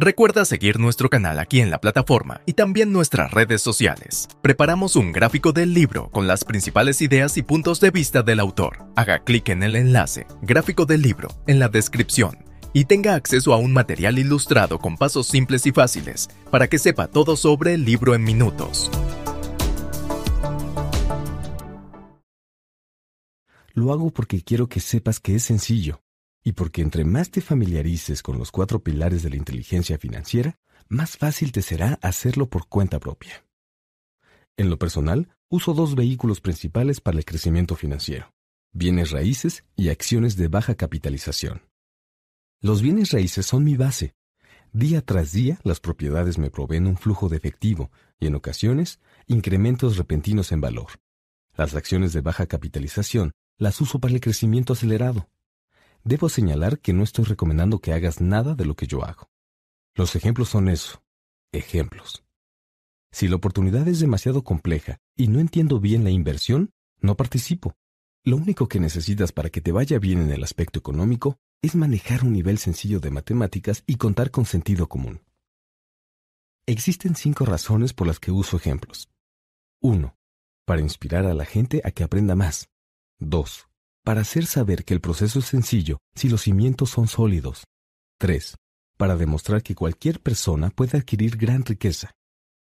Recuerda 0.00 0.44
seguir 0.44 0.78
nuestro 0.78 1.10
canal 1.10 1.40
aquí 1.40 1.60
en 1.60 1.70
la 1.70 1.80
plataforma 1.80 2.40
y 2.46 2.52
también 2.52 2.92
nuestras 2.92 3.32
redes 3.32 3.62
sociales. 3.62 4.28
Preparamos 4.42 4.94
un 4.94 5.10
gráfico 5.10 5.52
del 5.52 5.74
libro 5.74 6.08
con 6.12 6.28
las 6.28 6.44
principales 6.44 7.02
ideas 7.02 7.36
y 7.36 7.42
puntos 7.42 7.80
de 7.80 7.90
vista 7.90 8.22
del 8.22 8.38
autor. 8.38 8.86
Haga 8.94 9.24
clic 9.24 9.48
en 9.48 9.64
el 9.64 9.74
enlace, 9.74 10.28
gráfico 10.40 10.86
del 10.86 11.02
libro, 11.02 11.30
en 11.48 11.58
la 11.58 11.68
descripción 11.68 12.44
y 12.72 12.84
tenga 12.84 13.16
acceso 13.16 13.52
a 13.52 13.56
un 13.56 13.72
material 13.72 14.20
ilustrado 14.20 14.78
con 14.78 14.96
pasos 14.96 15.26
simples 15.26 15.66
y 15.66 15.72
fáciles 15.72 16.28
para 16.52 16.68
que 16.68 16.78
sepa 16.78 17.08
todo 17.08 17.34
sobre 17.34 17.74
el 17.74 17.84
libro 17.84 18.14
en 18.14 18.22
minutos. 18.22 18.92
lo 23.74 23.92
hago 23.92 24.10
porque 24.10 24.42
quiero 24.42 24.68
que 24.68 24.80
sepas 24.80 25.20
que 25.20 25.36
es 25.36 25.44
sencillo 25.44 26.00
y 26.48 26.52
porque 26.52 26.80
entre 26.80 27.04
más 27.04 27.30
te 27.30 27.42
familiarices 27.42 28.22
con 28.22 28.38
los 28.38 28.50
cuatro 28.50 28.82
pilares 28.82 29.22
de 29.22 29.28
la 29.28 29.36
inteligencia 29.36 29.98
financiera, 29.98 30.56
más 30.88 31.18
fácil 31.18 31.52
te 31.52 31.60
será 31.60 31.98
hacerlo 32.00 32.48
por 32.48 32.68
cuenta 32.68 32.98
propia. 32.98 33.44
En 34.56 34.70
lo 34.70 34.78
personal, 34.78 35.28
uso 35.50 35.74
dos 35.74 35.94
vehículos 35.94 36.40
principales 36.40 37.02
para 37.02 37.18
el 37.18 37.26
crecimiento 37.26 37.76
financiero, 37.76 38.32
bienes 38.72 39.10
raíces 39.10 39.66
y 39.76 39.90
acciones 39.90 40.36
de 40.36 40.48
baja 40.48 40.74
capitalización. 40.74 41.60
Los 42.62 42.80
bienes 42.80 43.10
raíces 43.10 43.44
son 43.44 43.62
mi 43.62 43.76
base. 43.76 44.14
Día 44.72 45.02
tras 45.02 45.32
día, 45.32 45.60
las 45.64 45.80
propiedades 45.80 46.38
me 46.38 46.50
proveen 46.50 46.86
un 46.86 46.96
flujo 46.96 47.28
de 47.28 47.36
efectivo 47.36 47.90
y, 48.18 48.26
en 48.26 48.34
ocasiones, 48.34 49.00
incrementos 49.26 49.98
repentinos 49.98 50.50
en 50.52 50.62
valor. 50.62 50.92
Las 51.58 51.74
acciones 51.74 52.14
de 52.14 52.22
baja 52.22 52.46
capitalización 52.46 53.32
las 53.58 53.82
uso 53.82 53.98
para 53.98 54.14
el 54.14 54.22
crecimiento 54.22 54.72
acelerado. 54.72 55.28
Debo 56.04 56.28
señalar 56.28 56.78
que 56.78 56.92
no 56.92 57.02
estoy 57.02 57.24
recomendando 57.24 57.80
que 57.80 57.92
hagas 57.92 58.20
nada 58.20 58.54
de 58.54 58.64
lo 58.64 58.74
que 58.74 58.86
yo 58.86 59.04
hago. 59.04 59.30
Los 59.94 60.16
ejemplos 60.16 60.48
son 60.48 60.68
eso, 60.68 61.02
ejemplos. 61.52 62.24
Si 63.10 63.28
la 63.28 63.36
oportunidad 63.36 63.86
es 63.88 64.00
demasiado 64.00 64.44
compleja 64.44 64.98
y 65.16 65.28
no 65.28 65.40
entiendo 65.40 65.80
bien 65.80 66.04
la 66.04 66.10
inversión, 66.10 66.70
no 67.00 67.16
participo. 67.16 67.74
Lo 68.24 68.36
único 68.36 68.68
que 68.68 68.80
necesitas 68.80 69.32
para 69.32 69.50
que 69.50 69.60
te 69.60 69.72
vaya 69.72 69.98
bien 69.98 70.20
en 70.20 70.30
el 70.30 70.44
aspecto 70.44 70.78
económico 70.78 71.38
es 71.62 71.74
manejar 71.74 72.24
un 72.24 72.32
nivel 72.32 72.58
sencillo 72.58 73.00
de 73.00 73.10
matemáticas 73.10 73.82
y 73.86 73.96
contar 73.96 74.30
con 74.30 74.44
sentido 74.44 74.88
común. 74.88 75.22
Existen 76.66 77.16
cinco 77.16 77.46
razones 77.46 77.94
por 77.94 78.06
las 78.06 78.20
que 78.20 78.30
uso 78.30 78.56
ejemplos. 78.56 79.08
1. 79.80 80.14
Para 80.66 80.82
inspirar 80.82 81.24
a 81.24 81.34
la 81.34 81.46
gente 81.46 81.80
a 81.84 81.90
que 81.90 82.04
aprenda 82.04 82.34
más. 82.34 82.68
2. 83.20 83.67
Para 84.08 84.22
hacer 84.22 84.46
saber 84.46 84.86
que 84.86 84.94
el 84.94 85.02
proceso 85.02 85.40
es 85.40 85.44
sencillo 85.44 85.98
si 86.14 86.30
los 86.30 86.40
cimientos 86.40 86.88
son 86.88 87.08
sólidos. 87.08 87.64
3. 88.18 88.56
Para 88.96 89.16
demostrar 89.16 89.62
que 89.62 89.74
cualquier 89.74 90.22
persona 90.22 90.70
puede 90.70 90.96
adquirir 90.96 91.36
gran 91.36 91.62
riqueza. 91.62 92.12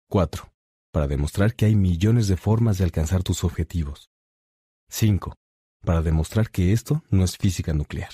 4. 0.10 0.52
Para 0.92 1.08
demostrar 1.08 1.56
que 1.56 1.68
hay 1.68 1.78
millones 1.78 2.28
de 2.28 2.36
formas 2.36 2.80
de 2.80 2.84
alcanzar 2.84 3.24
tus 3.24 3.46
objetivos. 3.46 4.10
5. 4.90 5.34
Para 5.86 6.02
demostrar 6.02 6.52
que 6.52 6.74
esto 6.74 7.02
no 7.10 7.24
es 7.24 7.38
física 7.38 7.72
nuclear. 7.74 8.12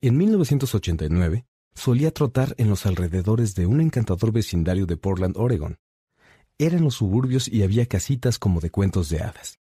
En 0.00 0.16
1989, 0.18 1.46
solía 1.74 2.12
trotar 2.12 2.54
en 2.58 2.70
los 2.70 2.86
alrededores 2.86 3.56
de 3.56 3.66
un 3.66 3.80
encantador 3.80 4.30
vecindario 4.30 4.86
de 4.86 4.96
Portland, 4.96 5.36
Oregon. 5.36 5.80
Eran 6.58 6.84
los 6.84 6.94
suburbios 6.94 7.48
y 7.48 7.64
había 7.64 7.86
casitas 7.86 8.38
como 8.38 8.60
de 8.60 8.70
cuentos 8.70 9.08
de 9.08 9.18
hadas. 9.18 9.58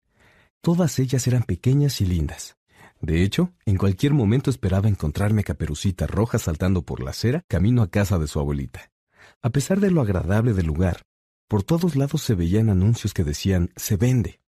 Todas 0.62 1.00
ellas 1.00 1.26
eran 1.28 1.44
pequeñas 1.44 2.02
y 2.02 2.06
lindas. 2.06 2.58
De 3.02 3.24
hecho, 3.24 3.54
en 3.66 3.78
cualquier 3.78 4.14
momento 4.14 4.50
esperaba 4.50 4.90
encontrarme 4.90 5.46
Caperucita 5.46 6.06
Roja 6.06 6.38
saltando 6.38 6.82
por 6.82 7.02
la 7.02 7.12
acera 7.12 7.44
camino 7.48 7.82
a 7.82 7.90
casa 7.90 8.20
de 8.20 8.28
su 8.28 8.40
abuelita. 8.40 8.92
A 9.42 9.52
pesar 9.52 9.80
de 9.80 9.90
lo 9.90 10.02
agradable 10.02 10.54
del 10.54 10.66
lugar, 10.66 11.04
por 11.48 11.64
todos 11.64 11.96
lados 11.96 12.22
se 12.22 12.36
veían 12.36 12.70
anuncios 12.70 13.14
que 13.14 13.24
decían 13.24 13.72
se 13.78 13.96
vende. 13.96 14.42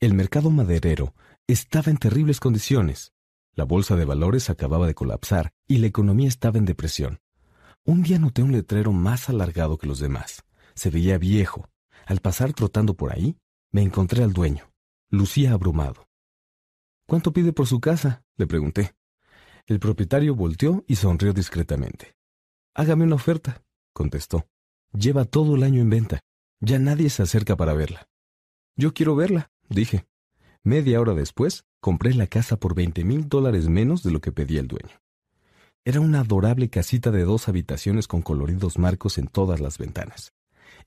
El 0.00 0.14
mercado 0.14 0.50
maderero 0.50 1.14
estaba 1.46 1.90
en 1.90 1.98
terribles 1.98 2.40
condiciones. 2.40 3.12
La 3.54 3.64
bolsa 3.64 3.94
de 3.94 4.04
valores 4.04 4.50
acababa 4.50 4.88
de 4.88 4.94
colapsar 4.94 5.52
y 5.68 5.78
la 5.78 5.86
economía 5.86 6.26
estaba 6.26 6.58
en 6.58 6.64
depresión. 6.64 7.20
Un 7.84 8.02
día 8.02 8.18
noté 8.18 8.42
un 8.42 8.50
letrero 8.50 8.92
más 8.92 9.28
alargado 9.28 9.78
que 9.78 9.86
los 9.86 10.00
demás. 10.00 10.42
Se 10.74 10.90
veía 10.90 11.16
viejo. 11.16 11.70
Al 12.06 12.20
pasar 12.20 12.52
trotando 12.54 12.94
por 12.94 13.12
ahí, 13.12 13.38
me 13.70 13.82
encontré 13.82 14.24
al 14.24 14.32
dueño. 14.32 14.73
Lucía 15.10 15.52
abrumado. 15.52 16.08
¿Cuánto 17.06 17.32
pide 17.32 17.52
por 17.52 17.66
su 17.66 17.80
casa? 17.80 18.24
le 18.36 18.46
pregunté. 18.46 18.94
El 19.66 19.78
propietario 19.78 20.34
volteó 20.34 20.84
y 20.86 20.96
sonrió 20.96 21.32
discretamente. 21.32 22.16
Hágame 22.74 23.04
una 23.04 23.14
oferta, 23.14 23.62
contestó. 23.92 24.46
Lleva 24.92 25.24
todo 25.24 25.56
el 25.56 25.62
año 25.62 25.80
en 25.80 25.90
venta. 25.90 26.20
Ya 26.60 26.78
nadie 26.78 27.10
se 27.10 27.22
acerca 27.22 27.56
para 27.56 27.74
verla. 27.74 28.08
Yo 28.76 28.94
quiero 28.94 29.16
verla, 29.16 29.50
dije. 29.68 30.06
Media 30.62 31.00
hora 31.00 31.14
después, 31.14 31.64
compré 31.80 32.14
la 32.14 32.26
casa 32.26 32.56
por 32.56 32.74
veinte 32.74 33.04
mil 33.04 33.28
dólares 33.28 33.68
menos 33.68 34.02
de 34.02 34.10
lo 34.10 34.20
que 34.20 34.32
pedía 34.32 34.60
el 34.60 34.68
dueño. 34.68 35.00
Era 35.84 36.00
una 36.00 36.20
adorable 36.20 36.70
casita 36.70 37.10
de 37.10 37.24
dos 37.24 37.48
habitaciones 37.48 38.08
con 38.08 38.22
coloridos 38.22 38.78
marcos 38.78 39.18
en 39.18 39.26
todas 39.26 39.60
las 39.60 39.76
ventanas. 39.76 40.32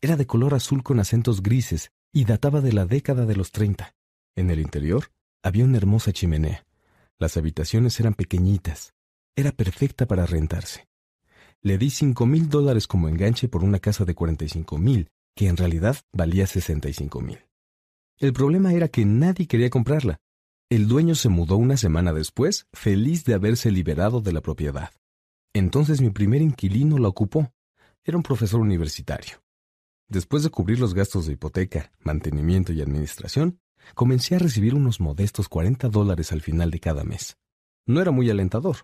Era 0.01 0.15
de 0.15 0.25
color 0.25 0.55
azul 0.55 0.81
con 0.81 0.99
acentos 0.99 1.43
grises 1.43 1.91
y 2.11 2.25
databa 2.25 2.61
de 2.61 2.73
la 2.73 2.85
década 2.85 3.25
de 3.25 3.35
los 3.35 3.51
treinta. 3.51 3.93
En 4.37 4.51
el 4.51 4.59
interior 4.59 5.11
había 5.41 5.65
una 5.65 5.77
hermosa 5.77 6.13
chimenea. 6.13 6.63
Las 7.17 7.37
habitaciones 7.37 7.99
eran 7.99 8.13
pequeñitas. 8.13 8.93
Era 9.35 9.51
perfecta 9.51 10.05
para 10.05 10.27
rentarse. 10.27 10.87
Le 11.63 11.79
di 11.79 11.89
cinco 11.89 12.27
mil 12.27 12.47
dólares 12.47 12.85
como 12.85 13.09
enganche 13.09 13.49
por 13.49 13.63
una 13.63 13.79
casa 13.79 14.05
de 14.05 14.13
cuarenta 14.13 14.45
y 14.45 14.49
cinco 14.49 14.77
mil, 14.77 15.09
que 15.35 15.47
en 15.47 15.57
realidad 15.57 15.97
valía 16.13 16.45
sesenta 16.45 16.87
y 16.87 16.93
cinco 16.93 17.19
mil. 17.19 17.39
El 18.19 18.31
problema 18.31 18.73
era 18.73 18.89
que 18.89 19.05
nadie 19.05 19.47
quería 19.47 19.71
comprarla. 19.71 20.19
El 20.69 20.87
dueño 20.87 21.15
se 21.15 21.29
mudó 21.29 21.57
una 21.57 21.75
semana 21.75 22.13
después, 22.13 22.67
feliz 22.73 23.25
de 23.25 23.33
haberse 23.33 23.71
liberado 23.71 24.21
de 24.21 24.33
la 24.33 24.41
propiedad. 24.41 24.91
Entonces 25.53 25.99
mi 25.99 26.11
primer 26.11 26.43
inquilino 26.43 26.99
la 26.99 27.07
ocupó. 27.07 27.51
Era 28.03 28.17
un 28.17 28.23
profesor 28.23 28.59
universitario. 28.59 29.41
Después 30.07 30.43
de 30.43 30.51
cubrir 30.51 30.79
los 30.79 30.93
gastos 30.93 31.25
de 31.25 31.33
hipoteca, 31.33 31.91
mantenimiento 32.01 32.71
y 32.71 32.81
administración, 32.81 33.59
comencé 33.95 34.35
a 34.35 34.39
recibir 34.39 34.75
unos 34.75 34.99
modestos 34.99 35.49
40 35.49 35.89
dólares 35.89 36.31
al 36.31 36.41
final 36.41 36.71
de 36.71 36.79
cada 36.79 37.03
mes. 37.03 37.37
No 37.85 38.01
era 38.01 38.11
muy 38.11 38.29
alentador. 38.29 38.77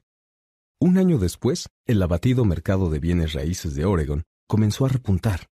Un 0.79 0.97
año 0.97 1.17
después, 1.17 1.69
el 1.85 2.01
abatido 2.01 2.45
mercado 2.45 2.89
de 2.89 2.99
bienes 2.99 3.33
raíces 3.33 3.75
de 3.75 3.85
Oregon 3.85 4.23
comenzó 4.47 4.85
a 4.85 4.89
repuntar. 4.89 5.47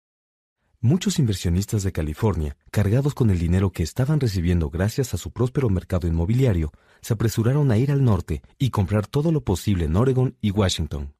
Muchos 0.81 1.19
inversionistas 1.19 1.83
de 1.83 1.91
California, 1.91 2.55
cargados 2.71 3.13
con 3.13 3.29
el 3.29 3.37
dinero 3.37 3.71
que 3.71 3.83
estaban 3.83 4.19
recibiendo 4.19 4.69
gracias 4.69 5.13
a 5.13 5.17
su 5.17 5.31
próspero 5.31 5.69
mercado 5.69 6.07
inmobiliario, 6.07 6.71
se 7.01 7.13
apresuraron 7.13 7.69
a 7.69 7.77
ir 7.77 7.91
al 7.91 8.03
norte 8.03 8.41
y 8.57 8.69
comprar 8.69 9.05
todo 9.05 9.31
lo 9.31 9.43
posible 9.43 9.85
en 9.85 9.97
Oregon 9.97 10.37
y 10.39 10.51
Washington. 10.51 11.13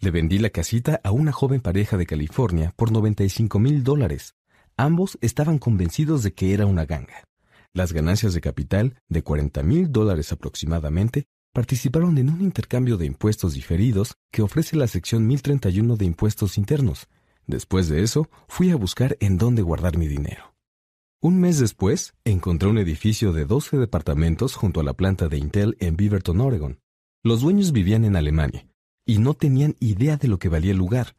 Le 0.00 0.10
vendí 0.10 0.38
la 0.38 0.50
casita 0.50 1.00
a 1.04 1.12
una 1.12 1.32
joven 1.32 1.60
pareja 1.60 1.96
de 1.96 2.06
California 2.06 2.72
por 2.76 2.90
95 2.90 3.58
mil 3.58 3.84
dólares, 3.84 4.34
Ambos 4.80 5.18
estaban 5.20 5.58
convencidos 5.58 6.22
de 6.22 6.32
que 6.32 6.54
era 6.54 6.64
una 6.64 6.86
ganga. 6.86 7.24
Las 7.74 7.92
ganancias 7.92 8.32
de 8.32 8.40
capital, 8.40 8.94
de 9.08 9.24
40 9.24 9.64
mil 9.64 9.90
dólares 9.90 10.30
aproximadamente, 10.30 11.26
participaron 11.52 12.16
en 12.16 12.30
un 12.30 12.42
intercambio 12.42 12.96
de 12.96 13.04
impuestos 13.04 13.54
diferidos 13.54 14.14
que 14.30 14.42
ofrece 14.42 14.76
la 14.76 14.86
sección 14.86 15.26
1031 15.26 15.96
de 15.96 16.04
impuestos 16.04 16.58
internos. 16.58 17.08
Después 17.48 17.88
de 17.88 18.04
eso, 18.04 18.30
fui 18.46 18.70
a 18.70 18.76
buscar 18.76 19.16
en 19.18 19.36
dónde 19.36 19.62
guardar 19.62 19.98
mi 19.98 20.06
dinero. 20.06 20.54
Un 21.20 21.40
mes 21.40 21.58
después, 21.58 22.14
encontré 22.24 22.68
un 22.68 22.78
edificio 22.78 23.32
de 23.32 23.46
12 23.46 23.78
departamentos 23.78 24.54
junto 24.54 24.78
a 24.78 24.84
la 24.84 24.92
planta 24.92 25.28
de 25.28 25.38
Intel 25.38 25.76
en 25.80 25.96
Beaverton, 25.96 26.40
Oregon. 26.40 26.78
Los 27.24 27.40
dueños 27.40 27.72
vivían 27.72 28.04
en 28.04 28.14
Alemania 28.14 28.68
y 29.04 29.18
no 29.18 29.34
tenían 29.34 29.74
idea 29.80 30.18
de 30.18 30.28
lo 30.28 30.38
que 30.38 30.48
valía 30.48 30.70
el 30.70 30.78
lugar. 30.78 31.16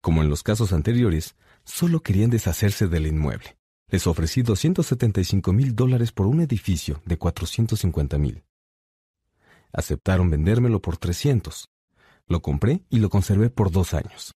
Como 0.00 0.22
en 0.22 0.30
los 0.30 0.44
casos 0.44 0.72
anteriores, 0.72 1.34
Solo 1.68 2.00
querían 2.02 2.30
deshacerse 2.30 2.88
del 2.88 3.06
inmueble. 3.06 3.58
Les 3.88 4.06
ofrecí 4.06 4.40
275 4.40 5.52
mil 5.52 5.76
dólares 5.76 6.12
por 6.12 6.26
un 6.26 6.40
edificio 6.40 7.02
de 7.04 7.18
450 7.18 8.16
mil. 8.16 8.42
Aceptaron 9.72 10.30
vendérmelo 10.30 10.80
por 10.80 10.96
300. 10.96 11.68
Lo 12.26 12.40
compré 12.40 12.82
y 12.88 13.00
lo 13.00 13.10
conservé 13.10 13.50
por 13.50 13.70
dos 13.70 13.92
años. 13.92 14.34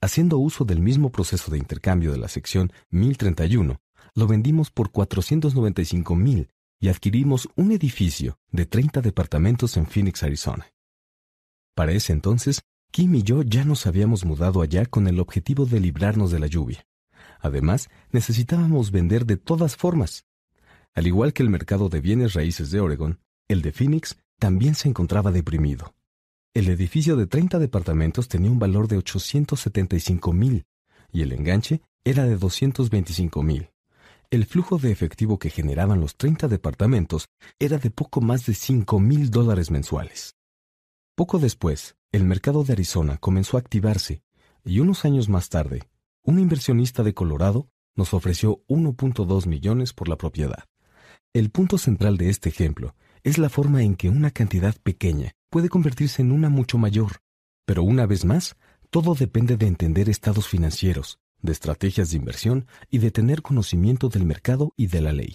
Haciendo 0.00 0.38
uso 0.38 0.64
del 0.64 0.80
mismo 0.80 1.12
proceso 1.12 1.52
de 1.52 1.58
intercambio 1.58 2.10
de 2.10 2.18
la 2.18 2.28
sección 2.28 2.72
1031, 2.90 3.80
lo 4.14 4.26
vendimos 4.26 4.72
por 4.72 4.90
495 4.90 6.16
mil 6.16 6.50
y 6.80 6.88
adquirimos 6.88 7.48
un 7.54 7.70
edificio 7.70 8.38
de 8.50 8.66
30 8.66 9.02
departamentos 9.02 9.76
en 9.76 9.86
Phoenix, 9.86 10.24
Arizona. 10.24 10.66
Para 11.76 11.92
ese 11.92 12.12
entonces 12.12 12.62
Kim 12.90 13.14
y 13.14 13.22
yo 13.22 13.42
ya 13.42 13.64
nos 13.64 13.86
habíamos 13.86 14.24
mudado 14.24 14.62
allá 14.62 14.86
con 14.86 15.06
el 15.06 15.20
objetivo 15.20 15.66
de 15.66 15.80
librarnos 15.80 16.30
de 16.30 16.38
la 16.38 16.46
lluvia. 16.46 16.86
Además, 17.40 17.90
necesitábamos 18.10 18.90
vender 18.90 19.26
de 19.26 19.36
todas 19.36 19.76
formas. 19.76 20.24
Al 20.94 21.06
igual 21.06 21.32
que 21.32 21.42
el 21.42 21.50
mercado 21.50 21.88
de 21.88 22.00
bienes 22.00 22.32
raíces 22.32 22.70
de 22.70 22.80
Oregon, 22.80 23.20
el 23.48 23.62
de 23.62 23.72
Phoenix 23.72 24.16
también 24.38 24.74
se 24.74 24.88
encontraba 24.88 25.30
deprimido. 25.30 25.94
El 26.54 26.68
edificio 26.68 27.16
de 27.16 27.26
30 27.26 27.58
departamentos 27.58 28.28
tenía 28.28 28.50
un 28.50 28.58
valor 28.58 28.88
de 28.88 28.96
875 28.96 30.32
mil 30.32 30.64
y 31.12 31.22
el 31.22 31.32
enganche 31.32 31.82
era 32.04 32.24
de 32.24 32.36
225 32.36 33.42
mil. 33.42 33.70
El 34.30 34.46
flujo 34.46 34.78
de 34.78 34.90
efectivo 34.90 35.38
que 35.38 35.50
generaban 35.50 36.00
los 36.00 36.16
30 36.16 36.48
departamentos 36.48 37.28
era 37.58 37.78
de 37.78 37.90
poco 37.90 38.20
más 38.20 38.46
de 38.46 38.54
5 38.54 38.98
mil 39.00 39.30
dólares 39.30 39.70
mensuales. 39.70 40.35
Poco 41.16 41.38
después, 41.38 41.96
el 42.12 42.24
mercado 42.24 42.62
de 42.62 42.74
Arizona 42.74 43.16
comenzó 43.16 43.56
a 43.56 43.60
activarse 43.60 44.22
y 44.66 44.80
unos 44.80 45.06
años 45.06 45.30
más 45.30 45.48
tarde, 45.48 45.88
un 46.22 46.38
inversionista 46.38 47.02
de 47.02 47.14
Colorado 47.14 47.70
nos 47.94 48.12
ofreció 48.12 48.62
1.2 48.68 49.46
millones 49.46 49.94
por 49.94 50.08
la 50.08 50.18
propiedad. 50.18 50.64
El 51.32 51.48
punto 51.48 51.78
central 51.78 52.18
de 52.18 52.28
este 52.28 52.50
ejemplo 52.50 52.94
es 53.22 53.38
la 53.38 53.48
forma 53.48 53.82
en 53.82 53.94
que 53.94 54.10
una 54.10 54.30
cantidad 54.30 54.76
pequeña 54.82 55.32
puede 55.48 55.70
convertirse 55.70 56.20
en 56.20 56.32
una 56.32 56.50
mucho 56.50 56.76
mayor. 56.76 57.22
Pero 57.64 57.82
una 57.82 58.04
vez 58.04 58.26
más, 58.26 58.56
todo 58.90 59.14
depende 59.14 59.56
de 59.56 59.68
entender 59.68 60.10
estados 60.10 60.46
financieros, 60.46 61.18
de 61.40 61.52
estrategias 61.52 62.10
de 62.10 62.18
inversión 62.18 62.66
y 62.90 62.98
de 62.98 63.10
tener 63.10 63.40
conocimiento 63.40 64.10
del 64.10 64.26
mercado 64.26 64.74
y 64.76 64.88
de 64.88 65.00
la 65.00 65.12
ley. 65.14 65.32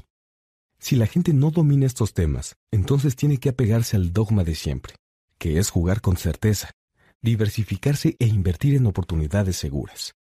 Si 0.77 0.95
la 0.95 1.07
gente 1.07 1.33
no 1.33 1.49
domina 1.49 1.87
estos 1.87 2.13
temas, 2.13 2.55
entonces 2.69 3.15
tiene 3.15 3.39
que 3.39 3.49
apegarse 3.49 3.95
al 3.95 4.13
dogma 4.13 4.43
de 4.43 4.53
siempre, 4.53 4.93
que 5.41 5.57
es 5.57 5.71
jugar 5.71 6.01
con 6.01 6.17
certeza, 6.17 6.69
diversificarse 7.19 8.15
e 8.19 8.27
invertir 8.27 8.75
en 8.75 8.85
oportunidades 8.85 9.57
seguras. 9.57 10.13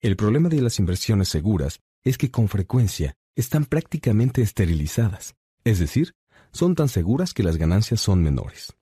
El 0.00 0.14
problema 0.14 0.48
de 0.48 0.62
las 0.62 0.78
inversiones 0.78 1.28
seguras 1.28 1.80
es 2.04 2.16
que 2.16 2.30
con 2.30 2.46
frecuencia 2.46 3.16
están 3.34 3.64
prácticamente 3.64 4.42
esterilizadas, 4.42 5.34
es 5.64 5.80
decir, 5.80 6.12
son 6.52 6.76
tan 6.76 6.88
seguras 6.88 7.34
que 7.34 7.42
las 7.42 7.56
ganancias 7.56 8.00
son 8.00 8.22
menores. 8.22 8.72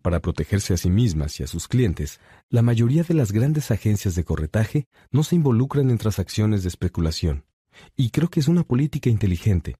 Para 0.00 0.20
protegerse 0.20 0.72
a 0.72 0.78
sí 0.78 0.88
mismas 0.88 1.38
y 1.40 1.42
a 1.42 1.46
sus 1.46 1.68
clientes, 1.68 2.18
la 2.48 2.62
mayoría 2.62 3.02
de 3.02 3.12
las 3.12 3.32
grandes 3.32 3.70
agencias 3.70 4.14
de 4.14 4.24
corretaje 4.24 4.86
no 5.10 5.24
se 5.24 5.36
involucran 5.36 5.90
en 5.90 5.98
transacciones 5.98 6.62
de 6.62 6.70
especulación, 6.70 7.44
y 7.96 8.08
creo 8.08 8.30
que 8.30 8.40
es 8.40 8.48
una 8.48 8.64
política 8.64 9.10
inteligente 9.10 9.76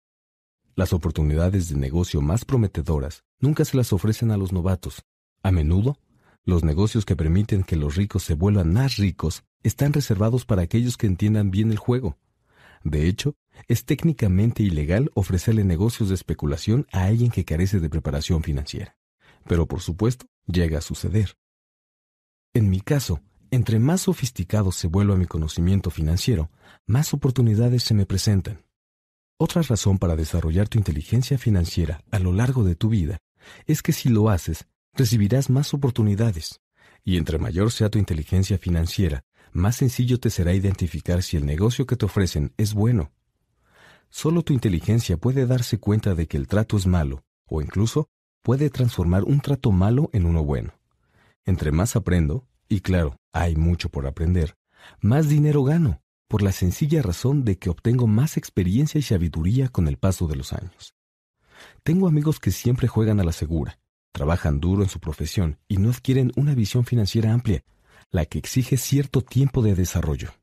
las 0.74 0.94
oportunidades 0.94 1.68
de 1.68 1.76
negocio 1.76 2.22
más 2.22 2.46
prometedoras 2.46 3.24
nunca 3.38 3.64
se 3.66 3.76
las 3.76 3.92
ofrecen 3.92 4.30
a 4.30 4.38
los 4.38 4.52
novatos. 4.52 5.04
A 5.42 5.50
menudo, 5.50 5.98
los 6.44 6.64
negocios 6.64 7.04
que 7.04 7.16
permiten 7.16 7.62
que 7.62 7.76
los 7.76 7.96
ricos 7.96 8.22
se 8.22 8.34
vuelvan 8.34 8.72
más 8.72 8.96
ricos 8.96 9.44
están 9.62 9.92
reservados 9.92 10.44
para 10.44 10.62
aquellos 10.62 10.96
que 10.96 11.06
entiendan 11.06 11.50
bien 11.50 11.70
el 11.70 11.78
juego. 11.78 12.18
De 12.84 13.06
hecho, 13.06 13.36
es 13.68 13.84
técnicamente 13.84 14.62
ilegal 14.62 15.10
ofrecerle 15.14 15.64
negocios 15.64 16.08
de 16.08 16.16
especulación 16.16 16.86
a 16.92 17.04
alguien 17.04 17.30
que 17.30 17.44
carece 17.44 17.80
de 17.80 17.88
preparación 17.88 18.42
financiera. 18.42 18.96
Pero 19.46 19.66
por 19.66 19.80
supuesto, 19.80 20.26
llega 20.46 20.78
a 20.78 20.82
suceder. 20.82 21.36
En 22.54 22.70
mi 22.70 22.80
caso, 22.80 23.20
entre 23.50 23.78
más 23.78 24.02
sofisticado 24.02 24.72
se 24.72 24.88
vuelva 24.88 25.16
mi 25.16 25.26
conocimiento 25.26 25.90
financiero, 25.90 26.50
más 26.86 27.14
oportunidades 27.14 27.82
se 27.82 27.94
me 27.94 28.06
presentan. 28.06 28.64
Otra 29.38 29.62
razón 29.62 29.98
para 29.98 30.16
desarrollar 30.16 30.68
tu 30.68 30.78
inteligencia 30.78 31.38
financiera 31.38 32.02
a 32.10 32.18
lo 32.18 32.32
largo 32.32 32.64
de 32.64 32.74
tu 32.74 32.88
vida 32.88 33.18
es 33.66 33.82
que 33.82 33.92
si 33.92 34.08
lo 34.08 34.28
haces, 34.30 34.66
recibirás 34.94 35.50
más 35.50 35.74
oportunidades. 35.74 36.60
Y 37.04 37.16
entre 37.16 37.38
mayor 37.38 37.72
sea 37.72 37.90
tu 37.90 37.98
inteligencia 37.98 38.58
financiera, 38.58 39.24
más 39.52 39.76
sencillo 39.76 40.18
te 40.20 40.30
será 40.30 40.54
identificar 40.54 41.22
si 41.22 41.36
el 41.36 41.44
negocio 41.44 41.86
que 41.86 41.96
te 41.96 42.06
ofrecen 42.06 42.54
es 42.56 42.74
bueno. 42.74 43.12
Solo 44.08 44.42
tu 44.42 44.52
inteligencia 44.52 45.16
puede 45.16 45.46
darse 45.46 45.78
cuenta 45.78 46.14
de 46.14 46.26
que 46.26 46.36
el 46.36 46.46
trato 46.46 46.76
es 46.76 46.86
malo, 46.86 47.24
o 47.46 47.62
incluso 47.62 48.08
puede 48.42 48.70
transformar 48.70 49.24
un 49.24 49.40
trato 49.40 49.72
malo 49.72 50.10
en 50.12 50.26
uno 50.26 50.44
bueno. 50.44 50.74
Entre 51.44 51.72
más 51.72 51.96
aprendo, 51.96 52.46
y 52.68 52.80
claro, 52.80 53.16
hay 53.32 53.56
mucho 53.56 53.88
por 53.88 54.06
aprender, 54.06 54.54
más 55.00 55.28
dinero 55.28 55.64
gano 55.64 56.02
por 56.28 56.40
la 56.42 56.52
sencilla 56.52 57.02
razón 57.02 57.44
de 57.44 57.58
que 57.58 57.68
obtengo 57.68 58.06
más 58.06 58.38
experiencia 58.38 58.98
y 58.98 59.02
sabiduría 59.02 59.68
con 59.68 59.86
el 59.86 59.98
paso 59.98 60.26
de 60.28 60.36
los 60.36 60.54
años. 60.54 60.94
Tengo 61.82 62.08
amigos 62.08 62.40
que 62.40 62.50
siempre 62.50 62.88
juegan 62.88 63.20
a 63.20 63.24
la 63.24 63.32
segura, 63.32 63.78
trabajan 64.12 64.60
duro 64.60 64.82
en 64.82 64.88
su 64.88 65.00
profesión 65.00 65.58
y 65.68 65.78
no 65.78 65.90
adquieren 65.90 66.32
una 66.36 66.54
visión 66.54 66.84
financiera 66.84 67.32
amplia, 67.32 67.64
la 68.10 68.26
que 68.26 68.38
exige 68.38 68.76
cierto 68.76 69.22
tiempo 69.22 69.62
de 69.62 69.74
desarrollo. 69.74 70.34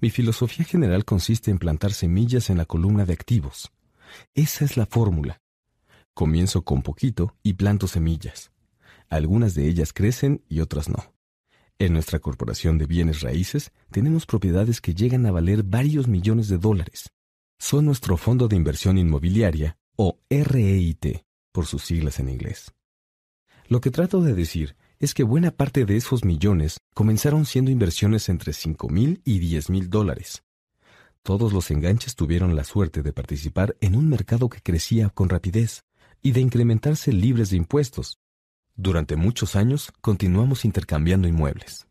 Mi 0.00 0.10
filosofía 0.10 0.64
general 0.64 1.04
consiste 1.04 1.50
en 1.50 1.58
plantar 1.58 1.92
semillas 1.92 2.50
en 2.50 2.58
la 2.58 2.64
columna 2.64 3.04
de 3.04 3.12
activos. 3.12 3.72
Esa 4.34 4.64
es 4.64 4.76
la 4.76 4.86
fórmula. 4.86 5.40
Comienzo 6.12 6.62
con 6.62 6.82
poquito 6.82 7.36
y 7.42 7.54
planto 7.54 7.86
semillas. 7.86 8.50
Algunas 9.08 9.54
de 9.54 9.66
ellas 9.68 9.92
crecen 9.92 10.42
y 10.48 10.60
otras 10.60 10.88
no. 10.88 11.14
En 11.78 11.92
nuestra 11.92 12.20
corporación 12.20 12.78
de 12.78 12.86
bienes 12.86 13.20
raíces 13.20 13.72
tenemos 13.90 14.26
propiedades 14.26 14.80
que 14.80 14.94
llegan 14.94 15.26
a 15.26 15.32
valer 15.32 15.62
varios 15.62 16.06
millones 16.06 16.48
de 16.48 16.58
dólares. 16.58 17.10
Son 17.58 17.84
nuestro 17.84 18.16
fondo 18.16 18.48
de 18.48 18.56
inversión 18.56 18.98
inmobiliaria, 18.98 19.76
o 19.96 20.18
REIT, 20.28 21.24
por 21.54 21.66
sus 21.66 21.84
siglas 21.84 22.18
en 22.18 22.28
inglés. 22.28 22.74
Lo 23.68 23.80
que 23.80 23.92
trato 23.92 24.20
de 24.20 24.34
decir 24.34 24.76
es 24.98 25.14
que 25.14 25.22
buena 25.22 25.52
parte 25.52 25.84
de 25.84 25.96
esos 25.96 26.24
millones 26.24 26.78
comenzaron 26.94 27.46
siendo 27.46 27.70
inversiones 27.70 28.28
entre 28.28 28.52
5 28.52 28.88
mil 28.88 29.22
y 29.24 29.38
10 29.38 29.70
mil 29.70 29.88
dólares. 29.88 30.42
Todos 31.22 31.52
los 31.52 31.70
enganches 31.70 32.16
tuvieron 32.16 32.56
la 32.56 32.64
suerte 32.64 33.02
de 33.02 33.12
participar 33.12 33.76
en 33.80 33.94
un 33.94 34.08
mercado 34.08 34.48
que 34.48 34.60
crecía 34.60 35.10
con 35.10 35.28
rapidez 35.28 35.84
y 36.20 36.32
de 36.32 36.40
incrementarse 36.40 37.12
libres 37.12 37.50
de 37.50 37.56
impuestos, 37.56 38.18
durante 38.76 39.14
muchos 39.14 39.54
años 39.54 39.92
continuamos 40.00 40.64
intercambiando 40.64 41.28
inmuebles. 41.28 41.86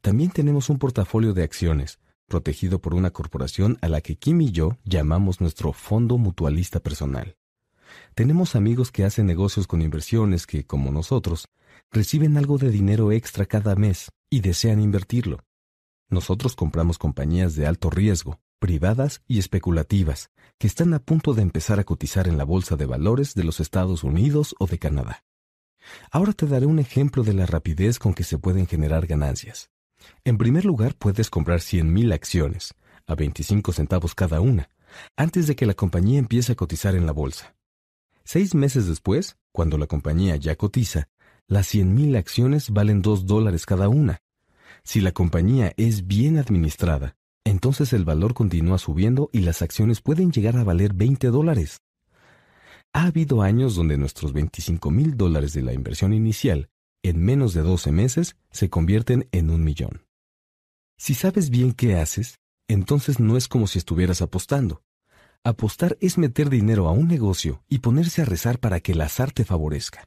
También 0.00 0.30
tenemos 0.30 0.70
un 0.70 0.78
portafolio 0.78 1.34
de 1.34 1.42
acciones, 1.42 1.98
protegido 2.26 2.80
por 2.80 2.94
una 2.94 3.10
corporación 3.10 3.76
a 3.82 3.88
la 3.88 4.00
que 4.00 4.16
Kim 4.16 4.40
y 4.40 4.50
yo 4.50 4.78
llamamos 4.84 5.42
nuestro 5.42 5.74
Fondo 5.74 6.16
Mutualista 6.16 6.80
Personal. 6.80 7.36
Tenemos 8.14 8.56
amigos 8.56 8.90
que 8.90 9.04
hacen 9.04 9.26
negocios 9.26 9.66
con 9.66 9.82
inversiones 9.82 10.46
que, 10.46 10.64
como 10.64 10.90
nosotros, 10.90 11.48
reciben 11.90 12.36
algo 12.36 12.58
de 12.58 12.70
dinero 12.70 13.12
extra 13.12 13.46
cada 13.46 13.74
mes 13.76 14.10
y 14.28 14.40
desean 14.40 14.80
invertirlo. 14.80 15.44
Nosotros 16.08 16.56
compramos 16.56 16.98
compañías 16.98 17.54
de 17.54 17.66
alto 17.66 17.90
riesgo, 17.90 18.40
privadas 18.58 19.22
y 19.26 19.38
especulativas, 19.38 20.30
que 20.58 20.66
están 20.66 20.92
a 20.94 20.98
punto 20.98 21.34
de 21.34 21.42
empezar 21.42 21.80
a 21.80 21.84
cotizar 21.84 22.28
en 22.28 22.36
la 22.36 22.44
Bolsa 22.44 22.76
de 22.76 22.86
Valores 22.86 23.34
de 23.34 23.44
los 23.44 23.60
Estados 23.60 24.04
Unidos 24.04 24.54
o 24.58 24.66
de 24.66 24.78
Canadá. 24.78 25.24
Ahora 26.10 26.32
te 26.32 26.46
daré 26.46 26.66
un 26.66 26.78
ejemplo 26.78 27.22
de 27.22 27.32
la 27.32 27.46
rapidez 27.46 27.98
con 27.98 28.12
que 28.12 28.24
se 28.24 28.38
pueden 28.38 28.66
generar 28.66 29.06
ganancias. 29.06 29.70
En 30.24 30.38
primer 30.38 30.64
lugar, 30.64 30.94
puedes 30.94 31.30
comprar 31.30 31.60
100.000 31.60 32.12
acciones, 32.12 32.74
a 33.06 33.14
25 33.14 33.72
centavos 33.72 34.14
cada 34.14 34.40
una, 34.40 34.70
antes 35.16 35.46
de 35.46 35.56
que 35.56 35.66
la 35.66 35.74
compañía 35.74 36.18
empiece 36.18 36.52
a 36.52 36.56
cotizar 36.56 36.94
en 36.94 37.06
la 37.06 37.12
bolsa. 37.12 37.56
Seis 38.24 38.54
meses 38.54 38.86
después, 38.86 39.36
cuando 39.52 39.78
la 39.78 39.86
compañía 39.86 40.36
ya 40.36 40.56
cotiza, 40.56 41.08
las 41.46 41.74
100.000 41.74 42.16
acciones 42.16 42.70
valen 42.70 43.02
2 43.02 43.26
dólares 43.26 43.66
cada 43.66 43.88
una. 43.88 44.22
Si 44.84 45.00
la 45.00 45.12
compañía 45.12 45.72
es 45.76 46.06
bien 46.06 46.38
administrada, 46.38 47.16
entonces 47.44 47.92
el 47.92 48.04
valor 48.04 48.34
continúa 48.34 48.78
subiendo 48.78 49.30
y 49.32 49.40
las 49.40 49.62
acciones 49.62 50.00
pueden 50.00 50.30
llegar 50.30 50.56
a 50.56 50.64
valer 50.64 50.94
20 50.94 51.28
dólares. 51.28 51.80
Ha 52.92 53.06
habido 53.06 53.42
años 53.42 53.74
donde 53.74 53.96
nuestros 53.96 54.32
25 54.32 54.90
mil 54.90 55.16
dólares 55.16 55.52
de 55.52 55.62
la 55.62 55.72
inversión 55.72 56.12
inicial, 56.12 56.68
en 57.02 57.24
menos 57.24 57.54
de 57.54 57.62
12 57.62 57.92
meses, 57.92 58.36
se 58.50 58.68
convierten 58.68 59.28
en 59.32 59.50
un 59.50 59.64
millón. 59.64 60.06
Si 60.96 61.14
sabes 61.14 61.50
bien 61.50 61.72
qué 61.72 61.96
haces, 61.96 62.40
entonces 62.68 63.20
no 63.20 63.36
es 63.36 63.48
como 63.48 63.66
si 63.66 63.78
estuvieras 63.78 64.22
apostando. 64.22 64.82
Apostar 65.42 65.96
es 66.02 66.18
meter 66.18 66.50
dinero 66.50 66.86
a 66.86 66.92
un 66.92 67.08
negocio 67.08 67.64
y 67.66 67.78
ponerse 67.78 68.20
a 68.20 68.26
rezar 68.26 68.58
para 68.58 68.80
que 68.80 68.92
el 68.92 69.00
azar 69.00 69.32
te 69.32 69.46
favorezca. 69.46 70.06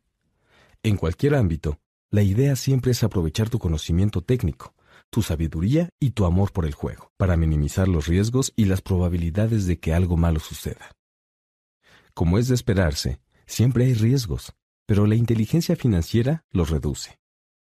En 0.83 0.95
cualquier 0.95 1.33
ámbito, 1.33 1.79
la 2.11 2.21
idea 2.21 2.55
siempre 2.55 2.91
es 2.91 3.03
aprovechar 3.03 3.49
tu 3.49 3.57
conocimiento 3.57 4.21
técnico, 4.21 4.75
tu 5.09 5.23
sabiduría 5.23 5.89
y 5.99 6.11
tu 6.11 6.25
amor 6.25 6.51
por 6.51 6.67
el 6.67 6.75
juego, 6.75 7.11
para 7.17 7.35
minimizar 7.35 7.87
los 7.87 8.05
riesgos 8.05 8.53
y 8.55 8.65
las 8.65 8.83
probabilidades 8.83 9.65
de 9.65 9.79
que 9.79 9.95
algo 9.95 10.17
malo 10.17 10.39
suceda. 10.39 10.91
Como 12.13 12.37
es 12.37 12.47
de 12.47 12.53
esperarse, 12.53 13.19
siempre 13.47 13.85
hay 13.85 13.95
riesgos, 13.95 14.53
pero 14.85 15.07
la 15.07 15.15
inteligencia 15.15 15.75
financiera 15.75 16.45
los 16.51 16.69
reduce. 16.69 17.17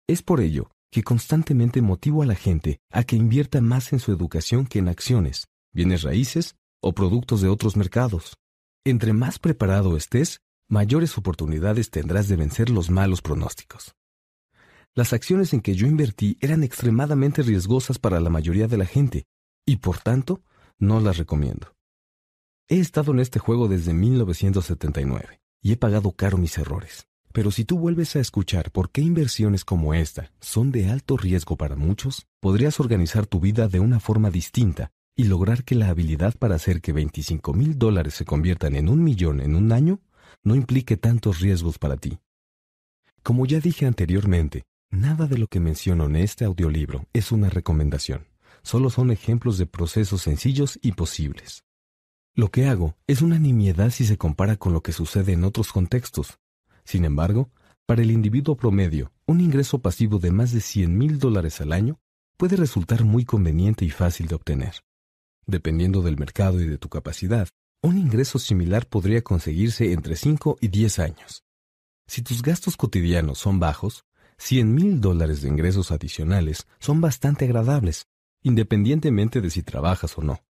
Es 0.06 0.22
por 0.22 0.42
ello 0.42 0.70
que 0.90 1.02
constantemente 1.02 1.80
motivo 1.80 2.22
a 2.22 2.26
la 2.26 2.34
gente 2.34 2.80
a 2.90 3.04
que 3.04 3.16
invierta 3.16 3.62
más 3.62 3.94
en 3.94 4.00
su 4.00 4.12
educación 4.12 4.66
que 4.66 4.80
en 4.80 4.88
acciones, 4.88 5.48
bienes 5.72 6.02
raíces 6.02 6.56
o 6.84 6.92
productos 6.92 7.40
de 7.40 7.48
otros 7.48 7.78
mercados. 7.78 8.36
Entre 8.84 9.14
más 9.14 9.38
preparado 9.38 9.96
estés, 9.96 10.42
mayores 10.68 11.16
oportunidades 11.16 11.90
tendrás 11.90 12.28
de 12.28 12.36
vencer 12.36 12.68
los 12.68 12.90
malos 12.90 13.22
pronósticos. 13.22 13.94
Las 14.94 15.14
acciones 15.14 15.54
en 15.54 15.62
que 15.62 15.74
yo 15.74 15.86
invertí 15.86 16.36
eran 16.42 16.62
extremadamente 16.62 17.42
riesgosas 17.42 17.98
para 17.98 18.20
la 18.20 18.28
mayoría 18.28 18.68
de 18.68 18.76
la 18.76 18.84
gente, 18.84 19.24
y 19.64 19.76
por 19.76 19.98
tanto, 19.98 20.42
no 20.78 21.00
las 21.00 21.16
recomiendo. 21.16 21.74
He 22.68 22.80
estado 22.80 23.12
en 23.12 23.20
este 23.20 23.38
juego 23.38 23.66
desde 23.66 23.94
1979 23.94 25.40
y 25.62 25.72
he 25.72 25.76
pagado 25.78 26.12
caro 26.12 26.36
mis 26.36 26.58
errores. 26.58 27.06
Pero 27.32 27.50
si 27.50 27.64
tú 27.64 27.78
vuelves 27.78 28.14
a 28.14 28.20
escuchar 28.20 28.70
por 28.70 28.90
qué 28.90 29.00
inversiones 29.00 29.64
como 29.64 29.94
esta 29.94 30.30
son 30.38 30.70
de 30.70 30.90
alto 30.90 31.16
riesgo 31.16 31.56
para 31.56 31.76
muchos, 31.76 32.26
podrías 32.40 32.78
organizar 32.78 33.26
tu 33.26 33.40
vida 33.40 33.68
de 33.68 33.80
una 33.80 34.00
forma 34.00 34.30
distinta 34.30 34.92
y 35.16 35.24
lograr 35.24 35.64
que 35.64 35.74
la 35.74 35.88
habilidad 35.88 36.34
para 36.38 36.54
hacer 36.56 36.80
que 36.80 36.92
25 36.92 37.52
mil 37.52 37.78
dólares 37.78 38.14
se 38.14 38.24
conviertan 38.24 38.76
en 38.76 38.88
un 38.88 39.02
millón 39.02 39.40
en 39.40 39.54
un 39.54 39.72
año 39.72 40.00
no 40.42 40.54
implique 40.54 40.96
tantos 40.96 41.40
riesgos 41.40 41.78
para 41.78 41.96
ti. 41.96 42.18
Como 43.22 43.46
ya 43.46 43.60
dije 43.60 43.86
anteriormente, 43.86 44.64
Nada 44.94 45.26
de 45.26 45.38
lo 45.38 45.48
que 45.48 45.58
menciono 45.58 46.04
en 46.04 46.14
este 46.14 46.44
audiolibro 46.44 47.08
es 47.12 47.32
una 47.32 47.50
recomendación, 47.50 48.28
solo 48.62 48.90
son 48.90 49.10
ejemplos 49.10 49.58
de 49.58 49.66
procesos 49.66 50.22
sencillos 50.22 50.78
y 50.82 50.92
posibles. 50.92 51.64
Lo 52.32 52.52
que 52.52 52.66
hago 52.66 52.96
es 53.08 53.20
una 53.20 53.40
nimiedad 53.40 53.90
si 53.90 54.06
se 54.06 54.16
compara 54.16 54.54
con 54.54 54.72
lo 54.72 54.84
que 54.84 54.92
sucede 54.92 55.32
en 55.32 55.42
otros 55.42 55.72
contextos. 55.72 56.38
Sin 56.84 57.04
embargo, 57.04 57.50
para 57.86 58.02
el 58.02 58.12
individuo 58.12 58.56
promedio, 58.56 59.10
un 59.26 59.40
ingreso 59.40 59.80
pasivo 59.80 60.20
de 60.20 60.30
más 60.30 60.52
de 60.52 60.60
100 60.60 60.96
mil 60.96 61.18
dólares 61.18 61.60
al 61.60 61.72
año 61.72 61.98
puede 62.36 62.54
resultar 62.54 63.02
muy 63.02 63.24
conveniente 63.24 63.84
y 63.84 63.90
fácil 63.90 64.28
de 64.28 64.36
obtener. 64.36 64.74
Dependiendo 65.46 66.02
del 66.02 66.18
mercado 66.18 66.60
y 66.60 66.66
de 66.66 66.78
tu 66.78 66.88
capacidad, 66.88 67.48
un 67.82 67.98
ingreso 67.98 68.38
similar 68.38 68.86
podría 68.86 69.22
conseguirse 69.22 69.92
entre 69.92 70.16
5 70.16 70.56
y 70.60 70.68
10 70.68 70.98
años. 71.00 71.44
Si 72.06 72.22
tus 72.22 72.42
gastos 72.42 72.76
cotidianos 72.76 73.38
son 73.38 73.60
bajos, 73.60 74.04
100 74.38 74.74
mil 74.74 75.00
dólares 75.00 75.42
de 75.42 75.48
ingresos 75.48 75.90
adicionales 75.90 76.66
son 76.78 77.00
bastante 77.00 77.44
agradables, 77.44 78.06
independientemente 78.42 79.40
de 79.40 79.50
si 79.50 79.62
trabajas 79.62 80.16
o 80.18 80.22
no. 80.22 80.40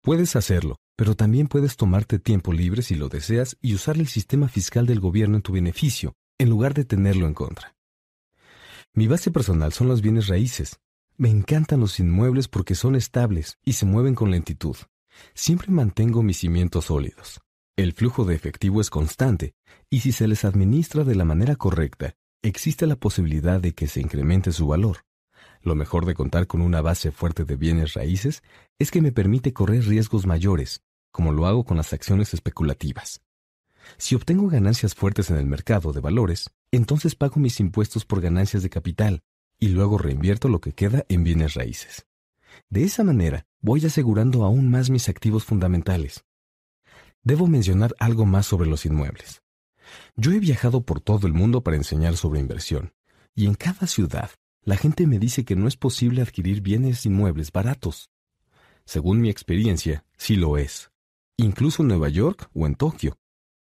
Puedes 0.00 0.36
hacerlo, 0.36 0.76
pero 0.96 1.14
también 1.14 1.48
puedes 1.48 1.76
tomarte 1.76 2.18
tiempo 2.18 2.52
libre 2.52 2.82
si 2.82 2.94
lo 2.94 3.08
deseas 3.08 3.56
y 3.60 3.74
usar 3.74 3.96
el 3.96 4.08
sistema 4.08 4.48
fiscal 4.48 4.86
del 4.86 5.00
gobierno 5.00 5.36
en 5.36 5.42
tu 5.42 5.52
beneficio, 5.52 6.14
en 6.38 6.50
lugar 6.50 6.74
de 6.74 6.84
tenerlo 6.84 7.26
en 7.26 7.34
contra. 7.34 7.74
Mi 8.94 9.06
base 9.06 9.30
personal 9.30 9.72
son 9.72 9.88
los 9.88 10.02
bienes 10.02 10.26
raíces. 10.28 10.80
Me 11.16 11.28
encantan 11.28 11.80
los 11.80 12.00
inmuebles 12.00 12.48
porque 12.48 12.74
son 12.74 12.96
estables 12.96 13.58
y 13.64 13.74
se 13.74 13.84
mueven 13.86 14.14
con 14.14 14.30
lentitud. 14.30 14.76
Siempre 15.34 15.70
mantengo 15.70 16.22
mis 16.22 16.38
cimientos 16.38 16.86
sólidos. 16.86 17.40
El 17.76 17.92
flujo 17.92 18.24
de 18.24 18.34
efectivo 18.34 18.80
es 18.80 18.88
constante 18.88 19.54
y 19.90 20.00
si 20.00 20.12
se 20.12 20.26
les 20.26 20.44
administra 20.44 21.04
de 21.04 21.14
la 21.14 21.24
manera 21.24 21.56
correcta, 21.56 22.14
existe 22.42 22.86
la 22.86 22.96
posibilidad 22.96 23.60
de 23.60 23.74
que 23.74 23.88
se 23.88 24.00
incremente 24.00 24.52
su 24.52 24.66
valor. 24.66 25.04
Lo 25.60 25.74
mejor 25.74 26.06
de 26.06 26.14
contar 26.14 26.46
con 26.46 26.62
una 26.62 26.80
base 26.80 27.12
fuerte 27.12 27.44
de 27.44 27.56
bienes 27.56 27.94
raíces 27.94 28.42
es 28.78 28.90
que 28.90 29.02
me 29.02 29.12
permite 29.12 29.52
correr 29.52 29.84
riesgos 29.84 30.26
mayores, 30.26 30.82
como 31.12 31.32
lo 31.32 31.46
hago 31.46 31.64
con 31.64 31.76
las 31.76 31.92
acciones 31.92 32.34
especulativas. 32.34 33.20
Si 33.98 34.14
obtengo 34.14 34.48
ganancias 34.48 34.94
fuertes 34.94 35.30
en 35.30 35.36
el 35.36 35.46
mercado 35.46 35.92
de 35.92 36.00
valores, 36.00 36.50
entonces 36.70 37.14
pago 37.14 37.38
mis 37.38 37.60
impuestos 37.60 38.04
por 38.04 38.20
ganancias 38.20 38.62
de 38.62 38.70
capital 38.70 39.22
y 39.62 39.68
luego 39.68 39.96
reinvierto 39.96 40.48
lo 40.48 40.60
que 40.60 40.72
queda 40.72 41.04
en 41.08 41.22
bienes 41.22 41.54
raíces. 41.54 42.04
De 42.68 42.82
esa 42.82 43.04
manera, 43.04 43.46
voy 43.60 43.86
asegurando 43.86 44.42
aún 44.42 44.68
más 44.68 44.90
mis 44.90 45.08
activos 45.08 45.44
fundamentales. 45.44 46.24
Debo 47.22 47.46
mencionar 47.46 47.94
algo 48.00 48.26
más 48.26 48.44
sobre 48.44 48.68
los 48.68 48.86
inmuebles. 48.86 49.40
Yo 50.16 50.32
he 50.32 50.40
viajado 50.40 50.82
por 50.82 51.00
todo 51.00 51.28
el 51.28 51.32
mundo 51.32 51.62
para 51.62 51.76
enseñar 51.76 52.16
sobre 52.16 52.40
inversión, 52.40 52.92
y 53.36 53.46
en 53.46 53.54
cada 53.54 53.86
ciudad 53.86 54.30
la 54.64 54.76
gente 54.76 55.06
me 55.06 55.20
dice 55.20 55.44
que 55.44 55.54
no 55.54 55.68
es 55.68 55.76
posible 55.76 56.22
adquirir 56.22 56.60
bienes 56.60 57.06
inmuebles 57.06 57.52
baratos. 57.52 58.10
Según 58.84 59.20
mi 59.20 59.30
experiencia, 59.30 60.04
sí 60.16 60.34
lo 60.34 60.58
es. 60.58 60.90
Incluso 61.36 61.82
en 61.82 61.88
Nueva 61.88 62.08
York 62.08 62.50
o 62.52 62.66
en 62.66 62.74
Tokio. 62.74 63.16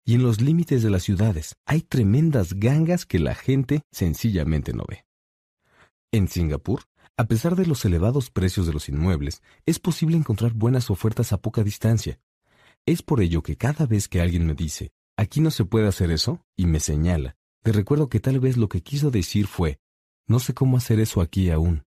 Y 0.06 0.16
en 0.16 0.24
los 0.24 0.40
límites 0.40 0.82
de 0.82 0.92
las 0.92 1.04
ciudades 1.04 1.58
hay 1.66 1.82
tremendas 1.82 2.54
gangas 2.54 3.06
que 3.06 3.20
la 3.20 3.36
gente 3.36 3.82
sencillamente 3.92 4.72
no 4.72 4.86
ve. 4.88 5.09
En 6.12 6.28
Singapur, 6.28 6.86
a 7.18 7.26
pesar 7.26 7.56
de 7.56 7.68
los 7.68 7.86
elevados 7.86 8.32
precios 8.32 8.66
de 8.66 8.74
los 8.74 8.90
inmuebles, 8.90 9.44
es 9.68 9.78
posible 9.78 10.18
encontrar 10.18 10.54
buenas 10.54 10.90
ofertas 10.90 11.34
a 11.34 11.38
poca 11.40 11.64
distancia. 11.64 12.20
Es 12.88 13.04
por 13.04 13.22
ello 13.22 13.44
que 13.44 13.58
cada 13.58 13.86
vez 13.86 14.08
que 14.08 14.20
alguien 14.20 14.48
me 14.48 14.56
dice, 14.56 14.92
aquí 15.18 15.40
no 15.40 15.52
se 15.52 15.66
puede 15.66 15.88
hacer 15.88 16.10
eso, 16.10 16.44
y 16.56 16.66
me 16.66 16.80
señala, 16.80 17.36
le 17.64 17.74
recuerdo 17.74 18.10
que 18.10 18.20
tal 18.20 18.40
vez 18.40 18.58
lo 18.58 18.70
que 18.70 18.82
quiso 18.82 19.12
decir 19.12 19.46
fue, 19.46 19.80
no 20.26 20.40
sé 20.40 20.56
cómo 20.56 20.78
hacer 20.78 21.00
eso 21.00 21.22
aquí 21.22 21.52
aún. 21.52 21.84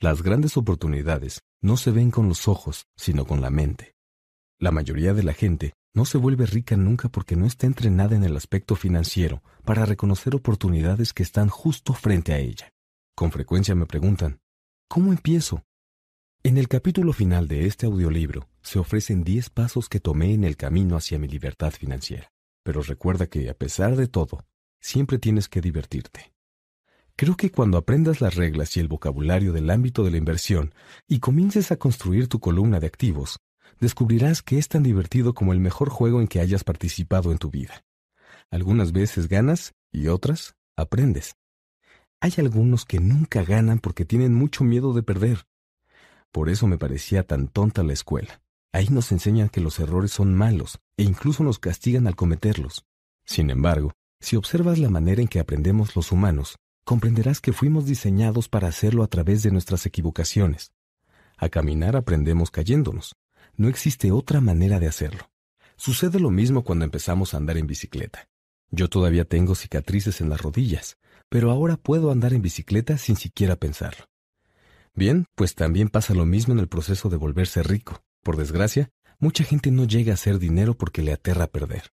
Las 0.00 0.22
grandes 0.22 0.56
oportunidades 0.56 1.42
no 1.60 1.76
se 1.76 1.92
ven 1.92 2.10
con 2.10 2.28
los 2.28 2.48
ojos, 2.48 2.88
sino 2.96 3.26
con 3.26 3.40
la 3.40 3.50
mente. 3.50 3.94
La 4.58 4.72
mayoría 4.72 5.14
de 5.14 5.22
la 5.22 5.34
gente 5.34 5.74
no 5.94 6.04
se 6.04 6.18
vuelve 6.18 6.46
rica 6.46 6.76
nunca 6.76 7.08
porque 7.08 7.36
no 7.36 7.46
está 7.46 7.68
entrenada 7.68 8.16
en 8.16 8.24
el 8.24 8.36
aspecto 8.36 8.74
financiero 8.74 9.42
para 9.64 9.86
reconocer 9.86 10.34
oportunidades 10.34 11.12
que 11.12 11.22
están 11.22 11.48
justo 11.48 11.92
frente 11.94 12.32
a 12.32 12.38
ella. 12.38 12.72
Con 13.20 13.32
frecuencia 13.32 13.74
me 13.74 13.84
preguntan, 13.84 14.40
¿cómo 14.88 15.12
empiezo? 15.12 15.62
En 16.42 16.56
el 16.56 16.68
capítulo 16.68 17.12
final 17.12 17.48
de 17.48 17.66
este 17.66 17.84
audiolibro 17.84 18.48
se 18.62 18.78
ofrecen 18.78 19.24
10 19.24 19.50
pasos 19.50 19.90
que 19.90 20.00
tomé 20.00 20.32
en 20.32 20.42
el 20.42 20.56
camino 20.56 20.96
hacia 20.96 21.18
mi 21.18 21.28
libertad 21.28 21.70
financiera. 21.70 22.32
Pero 22.62 22.80
recuerda 22.80 23.26
que, 23.26 23.50
a 23.50 23.52
pesar 23.52 23.94
de 23.96 24.08
todo, 24.08 24.46
siempre 24.80 25.18
tienes 25.18 25.50
que 25.50 25.60
divertirte. 25.60 26.32
Creo 27.14 27.36
que 27.36 27.52
cuando 27.52 27.76
aprendas 27.76 28.22
las 28.22 28.36
reglas 28.36 28.74
y 28.78 28.80
el 28.80 28.88
vocabulario 28.88 29.52
del 29.52 29.68
ámbito 29.68 30.02
de 30.02 30.12
la 30.12 30.16
inversión 30.16 30.72
y 31.06 31.18
comiences 31.18 31.72
a 31.72 31.76
construir 31.76 32.26
tu 32.26 32.40
columna 32.40 32.80
de 32.80 32.86
activos, 32.86 33.36
descubrirás 33.80 34.40
que 34.40 34.56
es 34.56 34.68
tan 34.68 34.82
divertido 34.82 35.34
como 35.34 35.52
el 35.52 35.60
mejor 35.60 35.90
juego 35.90 36.22
en 36.22 36.26
que 36.26 36.40
hayas 36.40 36.64
participado 36.64 37.32
en 37.32 37.36
tu 37.36 37.50
vida. 37.50 37.84
Algunas 38.50 38.92
veces 38.92 39.28
ganas 39.28 39.74
y 39.92 40.06
otras 40.06 40.54
aprendes. 40.74 41.34
Hay 42.22 42.34
algunos 42.36 42.84
que 42.84 43.00
nunca 43.00 43.44
ganan 43.44 43.78
porque 43.78 44.04
tienen 44.04 44.34
mucho 44.34 44.62
miedo 44.62 44.92
de 44.92 45.02
perder. 45.02 45.46
Por 46.30 46.50
eso 46.50 46.66
me 46.66 46.76
parecía 46.76 47.26
tan 47.26 47.48
tonta 47.48 47.82
la 47.82 47.94
escuela. 47.94 48.42
Ahí 48.72 48.88
nos 48.90 49.10
enseñan 49.10 49.48
que 49.48 49.62
los 49.62 49.80
errores 49.80 50.10
son 50.10 50.34
malos 50.34 50.80
e 50.98 51.02
incluso 51.02 51.42
nos 51.42 51.58
castigan 51.58 52.06
al 52.06 52.16
cometerlos. 52.16 52.84
Sin 53.24 53.48
embargo, 53.48 53.92
si 54.20 54.36
observas 54.36 54.78
la 54.78 54.90
manera 54.90 55.22
en 55.22 55.28
que 55.28 55.40
aprendemos 55.40 55.96
los 55.96 56.12
humanos, 56.12 56.56
comprenderás 56.84 57.40
que 57.40 57.54
fuimos 57.54 57.86
diseñados 57.86 58.50
para 58.50 58.68
hacerlo 58.68 59.02
a 59.02 59.06
través 59.06 59.42
de 59.42 59.50
nuestras 59.50 59.86
equivocaciones. 59.86 60.72
A 61.38 61.48
caminar 61.48 61.96
aprendemos 61.96 62.50
cayéndonos. 62.50 63.16
No 63.56 63.68
existe 63.68 64.12
otra 64.12 64.42
manera 64.42 64.78
de 64.78 64.88
hacerlo. 64.88 65.30
Sucede 65.76 66.20
lo 66.20 66.30
mismo 66.30 66.64
cuando 66.64 66.84
empezamos 66.84 67.32
a 67.32 67.38
andar 67.38 67.56
en 67.56 67.66
bicicleta. 67.66 68.29
Yo 68.70 68.88
todavía 68.88 69.24
tengo 69.24 69.54
cicatrices 69.54 70.20
en 70.20 70.30
las 70.30 70.40
rodillas, 70.40 70.96
pero 71.28 71.50
ahora 71.50 71.76
puedo 71.76 72.10
andar 72.10 72.32
en 72.34 72.42
bicicleta 72.42 72.98
sin 72.98 73.16
siquiera 73.16 73.56
pensarlo. 73.56 74.06
Bien, 74.94 75.26
pues 75.34 75.54
también 75.54 75.88
pasa 75.88 76.14
lo 76.14 76.26
mismo 76.26 76.52
en 76.52 76.60
el 76.60 76.68
proceso 76.68 77.08
de 77.08 77.16
volverse 77.16 77.62
rico. 77.62 78.02
Por 78.22 78.36
desgracia, 78.36 78.90
mucha 79.18 79.44
gente 79.44 79.70
no 79.70 79.84
llega 79.84 80.12
a 80.12 80.14
hacer 80.14 80.38
dinero 80.38 80.76
porque 80.76 81.02
le 81.02 81.12
aterra 81.12 81.46
perder. 81.46 81.90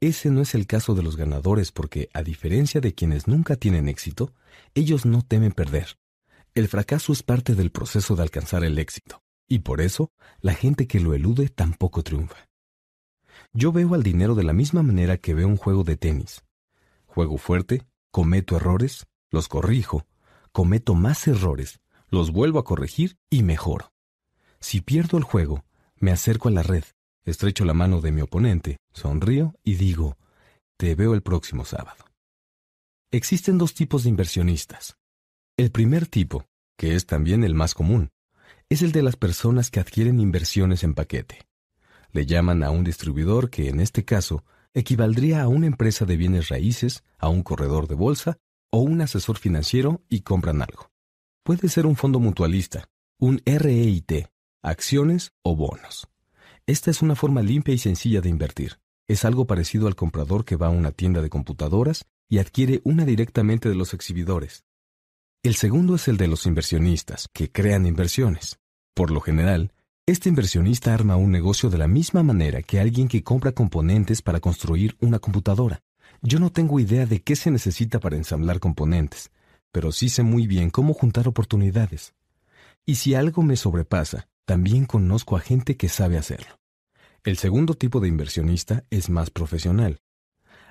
Ese 0.00 0.30
no 0.30 0.42
es 0.42 0.54
el 0.54 0.66
caso 0.66 0.94
de 0.94 1.02
los 1.02 1.16
ganadores 1.16 1.72
porque, 1.72 2.08
a 2.12 2.22
diferencia 2.22 2.80
de 2.80 2.94
quienes 2.94 3.26
nunca 3.26 3.56
tienen 3.56 3.88
éxito, 3.88 4.32
ellos 4.74 5.06
no 5.06 5.22
temen 5.22 5.52
perder. 5.52 5.96
El 6.54 6.68
fracaso 6.68 7.12
es 7.12 7.22
parte 7.22 7.54
del 7.54 7.70
proceso 7.70 8.14
de 8.14 8.22
alcanzar 8.22 8.64
el 8.64 8.78
éxito, 8.78 9.22
y 9.48 9.60
por 9.60 9.80
eso 9.80 10.12
la 10.40 10.54
gente 10.54 10.86
que 10.86 11.00
lo 11.00 11.14
elude 11.14 11.48
tampoco 11.48 12.02
triunfa. 12.02 12.48
Yo 13.54 13.72
veo 13.72 13.94
al 13.94 14.02
dinero 14.02 14.34
de 14.34 14.44
la 14.44 14.52
misma 14.52 14.82
manera 14.82 15.16
que 15.16 15.32
veo 15.32 15.48
un 15.48 15.56
juego 15.56 15.84
de 15.84 15.96
tenis. 15.96 16.44
Juego 17.06 17.38
fuerte, 17.38 17.86
cometo 18.10 18.56
errores, 18.56 19.06
los 19.30 19.48
corrijo, 19.48 20.06
cometo 20.52 20.94
más 20.94 21.26
errores, 21.26 21.80
los 22.08 22.32
vuelvo 22.32 22.58
a 22.58 22.64
corregir 22.64 23.16
y 23.30 23.42
mejoro. 23.42 23.92
Si 24.60 24.80
pierdo 24.80 25.16
el 25.16 25.24
juego, 25.24 25.64
me 25.96 26.10
acerco 26.10 26.48
a 26.48 26.50
la 26.50 26.62
red, 26.62 26.84
Estrecho 27.24 27.64
la 27.64 27.72
mano 27.72 28.02
de 28.02 28.12
mi 28.12 28.20
oponente, 28.20 28.76
sonrío 28.92 29.54
y 29.64 29.76
digo, 29.76 30.18
te 30.76 30.94
veo 30.94 31.14
el 31.14 31.22
próximo 31.22 31.64
sábado. 31.64 32.04
Existen 33.10 33.56
dos 33.56 33.72
tipos 33.72 34.02
de 34.02 34.10
inversionistas. 34.10 34.98
El 35.56 35.70
primer 35.70 36.06
tipo, 36.06 36.44
que 36.76 36.96
es 36.96 37.06
también 37.06 37.42
el 37.42 37.54
más 37.54 37.72
común, 37.72 38.10
es 38.68 38.82
el 38.82 38.92
de 38.92 39.02
las 39.02 39.16
personas 39.16 39.70
que 39.70 39.80
adquieren 39.80 40.20
inversiones 40.20 40.84
en 40.84 40.94
paquete. 40.94 41.46
Le 42.14 42.26
llaman 42.26 42.62
a 42.62 42.70
un 42.70 42.84
distribuidor 42.84 43.50
que 43.50 43.68
en 43.68 43.80
este 43.80 44.04
caso 44.04 44.44
equivaldría 44.72 45.42
a 45.42 45.48
una 45.48 45.66
empresa 45.66 46.04
de 46.04 46.16
bienes 46.16 46.48
raíces, 46.48 47.02
a 47.18 47.28
un 47.28 47.42
corredor 47.42 47.88
de 47.88 47.96
bolsa 47.96 48.38
o 48.70 48.78
un 48.78 49.00
asesor 49.00 49.36
financiero 49.36 50.00
y 50.08 50.20
compran 50.20 50.62
algo. 50.62 50.92
Puede 51.42 51.68
ser 51.68 51.86
un 51.86 51.96
fondo 51.96 52.20
mutualista, 52.20 52.88
un 53.18 53.42
REIT, 53.44 54.28
acciones 54.62 55.32
o 55.42 55.56
bonos. 55.56 56.08
Esta 56.66 56.92
es 56.92 57.02
una 57.02 57.16
forma 57.16 57.42
limpia 57.42 57.74
y 57.74 57.78
sencilla 57.78 58.20
de 58.20 58.28
invertir. 58.28 58.78
Es 59.08 59.24
algo 59.24 59.48
parecido 59.48 59.88
al 59.88 59.96
comprador 59.96 60.44
que 60.44 60.54
va 60.54 60.68
a 60.68 60.70
una 60.70 60.92
tienda 60.92 61.20
de 61.20 61.30
computadoras 61.30 62.06
y 62.28 62.38
adquiere 62.38 62.80
una 62.84 63.04
directamente 63.04 63.68
de 63.68 63.74
los 63.74 63.92
exhibidores. 63.92 64.64
El 65.42 65.56
segundo 65.56 65.96
es 65.96 66.06
el 66.06 66.16
de 66.16 66.28
los 66.28 66.46
inversionistas, 66.46 67.28
que 67.32 67.50
crean 67.50 67.86
inversiones. 67.86 68.60
Por 68.94 69.10
lo 69.10 69.20
general, 69.20 69.72
este 70.06 70.28
inversionista 70.28 70.92
arma 70.92 71.16
un 71.16 71.30
negocio 71.30 71.70
de 71.70 71.78
la 71.78 71.88
misma 71.88 72.22
manera 72.22 72.62
que 72.62 72.78
alguien 72.78 73.08
que 73.08 73.22
compra 73.22 73.52
componentes 73.52 74.20
para 74.20 74.38
construir 74.38 74.96
una 75.00 75.18
computadora. 75.18 75.80
Yo 76.20 76.38
no 76.38 76.52
tengo 76.52 76.78
idea 76.78 77.06
de 77.06 77.22
qué 77.22 77.36
se 77.36 77.50
necesita 77.50 78.00
para 78.00 78.16
ensamblar 78.16 78.60
componentes, 78.60 79.30
pero 79.72 79.92
sí 79.92 80.10
sé 80.10 80.22
muy 80.22 80.46
bien 80.46 80.68
cómo 80.68 80.92
juntar 80.92 81.26
oportunidades. 81.26 82.12
Y 82.84 82.96
si 82.96 83.14
algo 83.14 83.42
me 83.42 83.56
sobrepasa, 83.56 84.28
también 84.44 84.84
conozco 84.84 85.38
a 85.38 85.40
gente 85.40 85.78
que 85.78 85.88
sabe 85.88 86.18
hacerlo. 86.18 86.58
El 87.22 87.38
segundo 87.38 87.72
tipo 87.72 88.00
de 88.00 88.08
inversionista 88.08 88.84
es 88.90 89.08
más 89.08 89.30
profesional. 89.30 90.00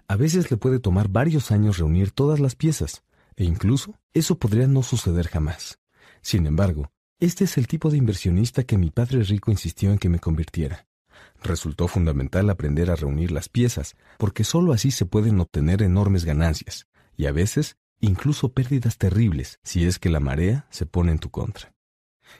A 0.08 0.16
veces 0.16 0.52
le 0.52 0.58
puede 0.58 0.78
tomar 0.78 1.08
varios 1.08 1.50
años 1.50 1.80
reunir 1.80 2.12
todas 2.12 2.40
las 2.40 2.56
piezas, 2.56 3.04
e 3.36 3.46
incluso 3.46 3.96
eso 4.14 4.38
podría 4.38 4.68
no 4.68 4.84
suceder 4.84 5.28
jamás. 5.28 5.80
Sin 6.22 6.46
embargo, 6.46 6.92
este 7.24 7.46
es 7.46 7.58
el 7.58 7.68
tipo 7.68 7.90
de 7.90 7.98
inversionista 7.98 8.64
que 8.64 8.78
mi 8.78 8.90
padre 8.90 9.24
rico 9.24 9.50
insistió 9.50 9.92
en 9.92 9.98
que 9.98 10.10
me 10.10 10.20
convirtiera. 10.20 10.88
Resultó 11.42 11.88
fundamental 11.88 12.50
aprender 12.50 12.92
a 12.92 12.96
reunir 12.96 13.32
las 13.32 13.48
piezas, 13.50 13.96
porque 14.18 14.44
sólo 14.44 14.74
así 14.74 14.92
se 14.92 15.06
pueden 15.06 15.40
obtener 15.40 15.82
enormes 15.82 16.26
ganancias, 16.26 16.88
y 17.16 17.28
a 17.28 17.32
veces 17.32 17.78
incluso 18.02 18.52
pérdidas 18.52 18.98
terribles 18.98 19.60
si 19.64 19.86
es 19.86 20.00
que 20.00 20.10
la 20.10 20.20
marea 20.20 20.68
se 20.70 20.86
pone 20.86 21.14
en 21.14 21.20
tu 21.20 21.30
contra. 21.30 21.74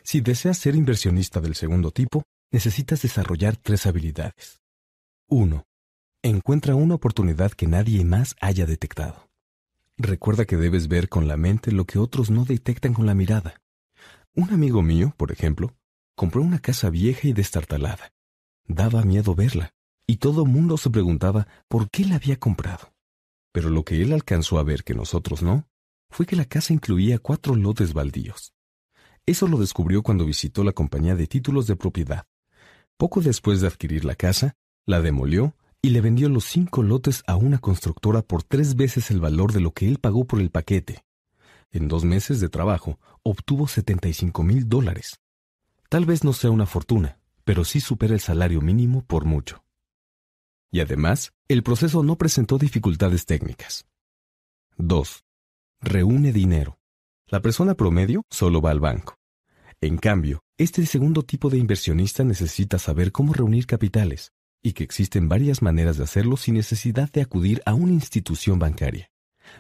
Si 0.04 0.20
deseas 0.20 0.58
ser 0.58 0.76
inversionista 0.76 1.40
del 1.40 1.56
segundo 1.56 1.92
tipo, 1.92 2.24
necesitas 2.52 3.02
desarrollar 3.02 3.56
tres 3.56 3.86
habilidades. 3.86 4.62
1. 5.30 5.64
Encuentra 6.24 6.76
una 6.76 6.96
oportunidad 6.96 7.52
que 7.52 7.68
nadie 7.68 8.04
más 8.04 8.36
haya 8.42 8.66
detectado. 8.66 9.30
Recuerda 9.98 10.46
que 10.46 10.58
debes 10.58 10.90
ver 10.90 11.08
con 11.08 11.28
la 11.28 11.38
mente 11.38 11.72
lo 11.72 11.86
que 11.86 12.00
otros 12.00 12.30
no 12.30 12.44
detectan 12.44 12.94
con 12.94 13.06
la 13.06 13.14
mirada. 13.14 13.63
Un 14.36 14.52
amigo 14.52 14.82
mío, 14.82 15.14
por 15.16 15.32
ejemplo, 15.32 15.76
compró 16.16 16.42
una 16.42 16.58
casa 16.58 16.90
vieja 16.90 17.28
y 17.28 17.34
destartalada. 17.34 18.14
Daba 18.66 19.04
miedo 19.04 19.36
verla, 19.36 19.76
y 20.08 20.18
todo 20.18 20.46
mundo 20.46 20.78
se 20.78 20.90
preguntaba 20.90 21.48
por 21.68 21.90
qué 21.92 22.04
la 22.06 22.16
había 22.16 22.40
comprado. 22.40 22.94
Pero 23.52 23.70
lo 23.70 23.84
que 23.84 24.02
él 24.02 24.12
alcanzó 24.12 24.58
a 24.58 24.64
ver 24.64 24.84
que 24.84 24.96
nosotros 24.96 25.44
no, 25.44 25.68
fue 26.10 26.26
que 26.26 26.36
la 26.36 26.46
casa 26.46 26.74
incluía 26.74 27.20
cuatro 27.20 27.56
lotes 27.56 27.94
baldíos. 27.94 28.54
Eso 29.28 29.48
lo 29.48 29.60
descubrió 29.60 30.02
cuando 30.02 30.26
visitó 30.26 30.64
la 30.64 30.72
compañía 30.72 31.16
de 31.16 31.28
títulos 31.28 31.68
de 31.68 31.76
propiedad. 31.76 32.26
Poco 32.98 33.22
después 33.22 33.62
de 33.62 33.68
adquirir 33.68 34.04
la 34.04 34.16
casa, 34.16 34.56
la 34.88 35.02
demolió 35.02 35.56
y 35.80 35.90
le 35.90 36.02
vendió 36.02 36.28
los 36.28 36.46
cinco 36.46 36.82
lotes 36.82 37.24
a 37.28 37.36
una 37.36 37.60
constructora 37.60 38.24
por 38.24 38.42
tres 38.42 38.76
veces 38.76 39.12
el 39.12 39.20
valor 39.20 39.54
de 39.54 39.62
lo 39.62 39.74
que 39.74 39.88
él 39.88 40.00
pagó 40.00 40.26
por 40.26 40.42
el 40.42 40.50
paquete. 40.50 41.04
En 41.74 41.88
dos 41.88 42.06
meses 42.06 42.40
de 42.40 42.50
trabajo, 42.50 43.00
obtuvo 43.24 43.68
75 43.68 44.44
mil 44.44 44.70
dólares. 44.70 45.20
Tal 45.90 46.06
vez 46.06 46.24
no 46.24 46.32
sea 46.32 46.52
una 46.52 46.68
fortuna, 46.68 47.20
pero 47.44 47.66
sí 47.66 47.82
supera 47.82 48.14
el 48.14 48.20
salario 48.20 48.62
mínimo 48.62 49.04
por 49.04 49.26
mucho. 49.26 49.66
Y 50.72 50.82
además, 50.82 51.34
el 51.48 51.64
proceso 51.64 52.04
no 52.04 52.16
presentó 52.16 52.60
dificultades 52.60 53.26
técnicas. 53.26 53.88
2. 54.78 55.26
Reúne 55.82 56.32
dinero. 56.32 56.78
La 57.26 57.42
persona 57.42 57.74
promedio 57.74 58.22
solo 58.30 58.62
va 58.62 58.70
al 58.70 58.80
banco. 58.80 59.18
En 59.82 59.98
cambio, 59.98 60.44
este 60.60 60.86
segundo 60.86 61.24
tipo 61.24 61.50
de 61.50 61.58
inversionista 61.58 62.24
necesita 62.24 62.78
saber 62.78 63.12
cómo 63.12 63.34
reunir 63.34 63.66
capitales 63.66 64.32
y 64.62 64.74
que 64.74 64.84
existen 64.84 65.28
varias 65.28 65.64
maneras 65.64 65.98
de 65.98 66.04
hacerlo 66.04 66.38
sin 66.38 66.54
necesidad 66.54 67.12
de 67.12 67.22
acudir 67.22 67.64
a 67.66 67.74
una 67.74 67.94
institución 67.94 68.60
bancaria. 68.60 69.10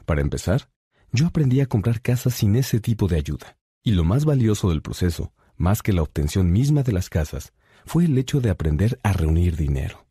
Para 0.05 0.21
empezar, 0.21 0.69
yo 1.13 1.27
aprendí 1.27 1.61
a 1.61 1.67
comprar 1.67 2.01
casas 2.01 2.33
sin 2.33 2.55
ese 2.55 2.79
tipo 2.79 3.07
de 3.07 3.17
ayuda. 3.17 3.55
Y 3.83 3.91
lo 3.91 4.03
más 4.03 4.25
valioso 4.25 4.69
del 4.69 4.81
proceso, 4.81 5.31
más 5.55 5.83
que 5.83 5.93
la 5.93 6.01
obtención 6.01 6.51
misma 6.51 6.81
de 6.81 6.91
las 6.91 7.09
casas, 7.09 7.53
fue 7.85 8.05
el 8.05 8.17
hecho 8.17 8.41
de 8.41 8.49
aprender 8.49 8.99
a 9.03 9.13
reunir 9.13 9.55
dinero. 9.55 10.07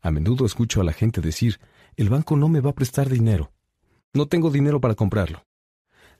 A 0.00 0.10
menudo 0.10 0.46
escucho 0.46 0.80
a 0.80 0.84
la 0.84 0.94
gente 0.94 1.20
decir, 1.20 1.60
el 1.96 2.08
banco 2.08 2.36
no 2.36 2.48
me 2.48 2.60
va 2.60 2.70
a 2.70 2.74
prestar 2.74 3.10
dinero. 3.10 3.52
No 4.14 4.26
tengo 4.26 4.50
dinero 4.50 4.80
para 4.80 4.94
comprarlo. 4.94 5.44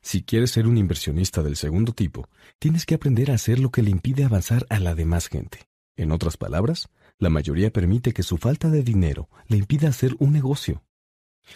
Si 0.02 0.22
quieres 0.22 0.50
ser 0.50 0.66
un 0.66 0.76
inversionista 0.76 1.42
del 1.42 1.56
segundo 1.56 1.92
tipo, 1.92 2.28
tienes 2.58 2.84
que 2.84 2.94
aprender 2.94 3.30
a 3.30 3.34
hacer 3.34 3.58
lo 3.58 3.70
que 3.70 3.82
le 3.82 3.90
impide 3.90 4.24
avanzar 4.24 4.66
a 4.68 4.78
la 4.80 4.94
demás 4.94 5.28
gente. 5.28 5.66
En 5.96 6.12
otras 6.12 6.36
palabras, 6.36 6.88
la 7.18 7.30
mayoría 7.30 7.72
permite 7.72 8.12
que 8.12 8.22
su 8.22 8.36
falta 8.36 8.68
de 8.68 8.82
dinero 8.82 9.28
le 9.46 9.56
impida 9.56 9.88
hacer 9.88 10.14
un 10.18 10.32
negocio. 10.32 10.84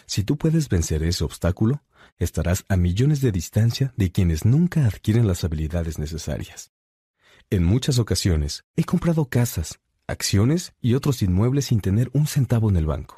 Si 0.05 0.23
tú 0.23 0.37
puedes 0.37 0.69
vencer 0.69 1.03
ese 1.03 1.23
obstáculo, 1.23 1.83
estarás 2.17 2.65
a 2.69 2.77
millones 2.77 3.21
de 3.21 3.31
distancia 3.31 3.93
de 3.97 4.11
quienes 4.11 4.45
nunca 4.45 4.85
adquieren 4.85 5.27
las 5.27 5.43
habilidades 5.43 5.99
necesarias. 5.99 6.71
En 7.49 7.63
muchas 7.63 7.99
ocasiones 7.99 8.63
he 8.75 8.83
comprado 8.83 9.25
casas, 9.25 9.79
acciones 10.07 10.73
y 10.81 10.95
otros 10.95 11.21
inmuebles 11.21 11.65
sin 11.65 11.81
tener 11.81 12.09
un 12.13 12.27
centavo 12.27 12.69
en 12.69 12.77
el 12.77 12.85
banco. 12.85 13.17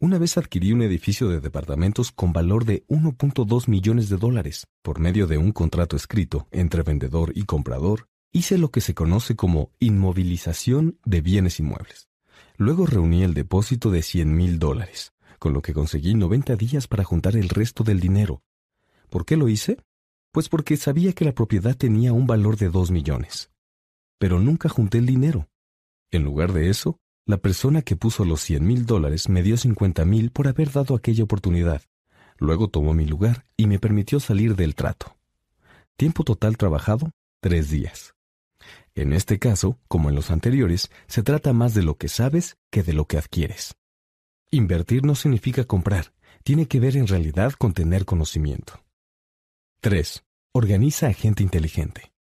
Una 0.00 0.18
vez 0.18 0.36
adquirí 0.36 0.72
un 0.72 0.82
edificio 0.82 1.28
de 1.28 1.40
departamentos 1.40 2.12
con 2.12 2.32
valor 2.32 2.64
de 2.64 2.84
1.2 2.88 3.68
millones 3.68 4.08
de 4.08 4.16
dólares. 4.16 4.66
Por 4.82 5.00
medio 5.00 5.26
de 5.26 5.38
un 5.38 5.52
contrato 5.52 5.96
escrito 5.96 6.46
entre 6.50 6.82
vendedor 6.82 7.32
y 7.34 7.44
comprador, 7.44 8.08
hice 8.32 8.58
lo 8.58 8.70
que 8.70 8.80
se 8.80 8.94
conoce 8.94 9.34
como 9.34 9.72
inmovilización 9.78 10.98
de 11.04 11.20
bienes 11.20 11.58
inmuebles. 11.58 12.08
Luego 12.56 12.86
reuní 12.86 13.22
el 13.22 13.34
depósito 13.34 13.90
de 13.90 14.02
100 14.02 14.36
mil 14.36 14.58
dólares 14.58 15.12
con 15.38 15.52
lo 15.52 15.62
que 15.62 15.72
conseguí 15.72 16.14
90 16.14 16.56
días 16.56 16.86
para 16.86 17.04
juntar 17.04 17.36
el 17.36 17.48
resto 17.48 17.84
del 17.84 18.00
dinero. 18.00 18.42
¿Por 19.08 19.24
qué 19.24 19.36
lo 19.36 19.48
hice? 19.48 19.78
Pues 20.32 20.48
porque 20.48 20.76
sabía 20.76 21.12
que 21.12 21.24
la 21.24 21.32
propiedad 21.32 21.76
tenía 21.76 22.12
un 22.12 22.26
valor 22.26 22.56
de 22.56 22.68
2 22.68 22.90
millones. 22.90 23.50
Pero 24.18 24.40
nunca 24.40 24.68
junté 24.68 24.98
el 24.98 25.06
dinero. 25.06 25.48
En 26.10 26.24
lugar 26.24 26.52
de 26.52 26.68
eso, 26.68 26.98
la 27.24 27.36
persona 27.36 27.82
que 27.82 27.96
puso 27.96 28.24
los 28.24 28.40
100 28.40 28.66
mil 28.66 28.86
dólares 28.86 29.28
me 29.28 29.42
dio 29.42 29.56
50 29.56 30.04
mil 30.04 30.30
por 30.30 30.48
haber 30.48 30.72
dado 30.72 30.94
aquella 30.94 31.24
oportunidad. 31.24 31.82
Luego 32.38 32.68
tomó 32.68 32.94
mi 32.94 33.04
lugar 33.04 33.44
y 33.56 33.66
me 33.66 33.78
permitió 33.78 34.20
salir 34.20 34.56
del 34.56 34.74
trato. 34.74 35.16
Tiempo 35.96 36.24
total 36.24 36.56
trabajado, 36.56 37.10
tres 37.40 37.70
días. 37.70 38.14
En 38.94 39.12
este 39.12 39.38
caso, 39.38 39.78
como 39.88 40.08
en 40.08 40.14
los 40.14 40.30
anteriores, 40.30 40.90
se 41.06 41.22
trata 41.22 41.52
más 41.52 41.74
de 41.74 41.82
lo 41.82 41.96
que 41.96 42.08
sabes 42.08 42.56
que 42.70 42.82
de 42.82 42.92
lo 42.92 43.06
que 43.06 43.18
adquieres. 43.18 43.77
Invertir 44.50 45.04
no 45.04 45.14
significa 45.14 45.64
comprar, 45.64 46.14
tiene 46.42 46.66
que 46.66 46.80
ver 46.80 46.96
en 46.96 47.06
realidad 47.06 47.52
con 47.52 47.74
tener 47.74 48.06
conocimiento. 48.06 48.82
3. 49.82 50.24
Organiza 50.54 51.08
a 51.08 51.12
gente 51.12 51.42
inteligente. 51.42 52.14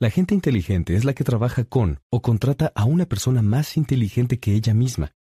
La 0.00 0.10
gente 0.10 0.34
inteligente 0.34 0.96
es 0.96 1.04
la 1.04 1.14
que 1.14 1.22
trabaja 1.22 1.62
con 1.62 2.00
o 2.10 2.22
contrata 2.22 2.72
a 2.74 2.86
una 2.86 3.06
persona 3.06 3.40
más 3.40 3.76
inteligente 3.76 4.40
que 4.40 4.52
ella 4.52 4.74
misma. 4.74 5.14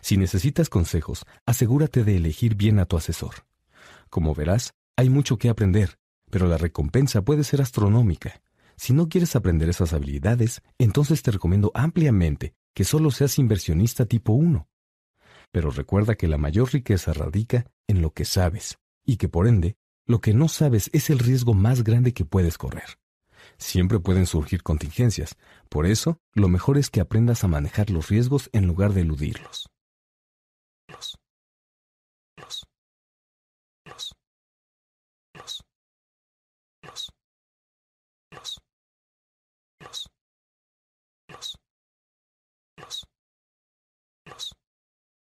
Si 0.00 0.16
necesitas 0.16 0.68
consejos, 0.68 1.24
asegúrate 1.46 2.02
de 2.02 2.16
elegir 2.16 2.56
bien 2.56 2.80
a 2.80 2.86
tu 2.86 2.96
asesor. 2.96 3.46
Como 4.10 4.34
verás, 4.34 4.74
hay 4.96 5.08
mucho 5.08 5.38
que 5.38 5.50
aprender, 5.50 6.00
pero 6.32 6.48
la 6.48 6.58
recompensa 6.58 7.22
puede 7.22 7.44
ser 7.44 7.62
astronómica. 7.62 8.42
Si 8.76 8.92
no 8.92 9.08
quieres 9.08 9.36
aprender 9.36 9.68
esas 9.68 9.92
habilidades, 9.92 10.62
entonces 10.78 11.22
te 11.22 11.30
recomiendo 11.30 11.70
ampliamente 11.74 12.54
que 12.74 12.82
solo 12.82 13.12
seas 13.12 13.38
inversionista 13.38 14.04
tipo 14.04 14.32
1 14.32 14.66
pero 15.56 15.70
recuerda 15.70 16.16
que 16.16 16.28
la 16.28 16.36
mayor 16.36 16.70
riqueza 16.70 17.14
radica 17.14 17.64
en 17.88 18.02
lo 18.02 18.12
que 18.12 18.26
sabes, 18.26 18.76
y 19.06 19.16
que 19.16 19.26
por 19.26 19.48
ende, 19.48 19.78
lo 20.04 20.20
que 20.20 20.34
no 20.34 20.48
sabes 20.48 20.90
es 20.92 21.08
el 21.08 21.18
riesgo 21.18 21.54
más 21.54 21.82
grande 21.82 22.12
que 22.12 22.26
puedes 22.26 22.58
correr. 22.58 22.98
Siempre 23.56 23.98
pueden 23.98 24.26
surgir 24.26 24.62
contingencias, 24.62 25.34
por 25.70 25.86
eso 25.86 26.20
lo 26.34 26.48
mejor 26.48 26.76
es 26.76 26.90
que 26.90 27.00
aprendas 27.00 27.42
a 27.42 27.48
manejar 27.48 27.88
los 27.88 28.10
riesgos 28.10 28.50
en 28.52 28.66
lugar 28.66 28.92
de 28.92 29.00
eludirlos. 29.00 29.70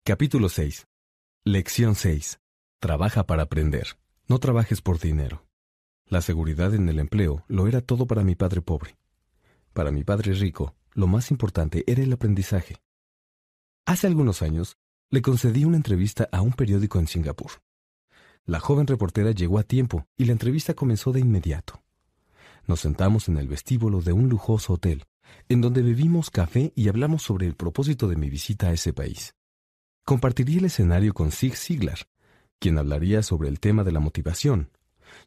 Capítulo 0.06 0.50
6. 0.50 0.86
Lección 1.44 1.94
6. 1.94 2.38
Trabaja 2.78 3.24
para 3.24 3.44
aprender. 3.44 3.96
No 4.28 4.38
trabajes 4.38 4.82
por 4.82 4.98
dinero. 4.98 5.46
La 6.04 6.20
seguridad 6.20 6.74
en 6.74 6.90
el 6.90 6.98
empleo 6.98 7.42
lo 7.48 7.68
era 7.68 7.80
todo 7.80 8.06
para 8.06 8.22
mi 8.22 8.34
padre 8.34 8.60
pobre. 8.60 8.98
Para 9.72 9.90
mi 9.90 10.04
padre 10.04 10.34
rico, 10.34 10.74
lo 10.92 11.06
más 11.06 11.30
importante 11.30 11.84
era 11.86 12.02
el 12.02 12.12
aprendizaje. 12.12 12.76
Hace 13.86 14.06
algunos 14.06 14.42
años, 14.42 14.76
le 15.08 15.22
concedí 15.22 15.64
una 15.64 15.78
entrevista 15.78 16.28
a 16.32 16.42
un 16.42 16.52
periódico 16.52 16.98
en 16.98 17.06
Singapur. 17.06 17.52
La 18.44 18.60
joven 18.60 18.86
reportera 18.86 19.30
llegó 19.30 19.58
a 19.58 19.62
tiempo 19.62 20.06
y 20.18 20.26
la 20.26 20.32
entrevista 20.32 20.74
comenzó 20.74 21.12
de 21.12 21.20
inmediato. 21.20 21.82
Nos 22.66 22.80
sentamos 22.80 23.30
en 23.30 23.38
el 23.38 23.48
vestíbulo 23.48 24.02
de 24.02 24.12
un 24.12 24.28
lujoso 24.28 24.74
hotel, 24.74 25.04
en 25.48 25.62
donde 25.62 25.80
bebimos 25.80 26.28
café 26.28 26.74
y 26.76 26.88
hablamos 26.88 27.22
sobre 27.22 27.46
el 27.46 27.54
propósito 27.54 28.06
de 28.06 28.16
mi 28.16 28.28
visita 28.28 28.68
a 28.68 28.72
ese 28.74 28.92
país. 28.92 29.34
Compartiría 30.04 30.58
el 30.58 30.66
escenario 30.66 31.14
con 31.14 31.32
Zig 31.32 31.56
Ziglar, 31.56 31.98
quien 32.58 32.76
hablaría 32.76 33.22
sobre 33.22 33.48
el 33.48 33.58
tema 33.58 33.84
de 33.84 33.92
la 33.92 34.00
motivación. 34.00 34.70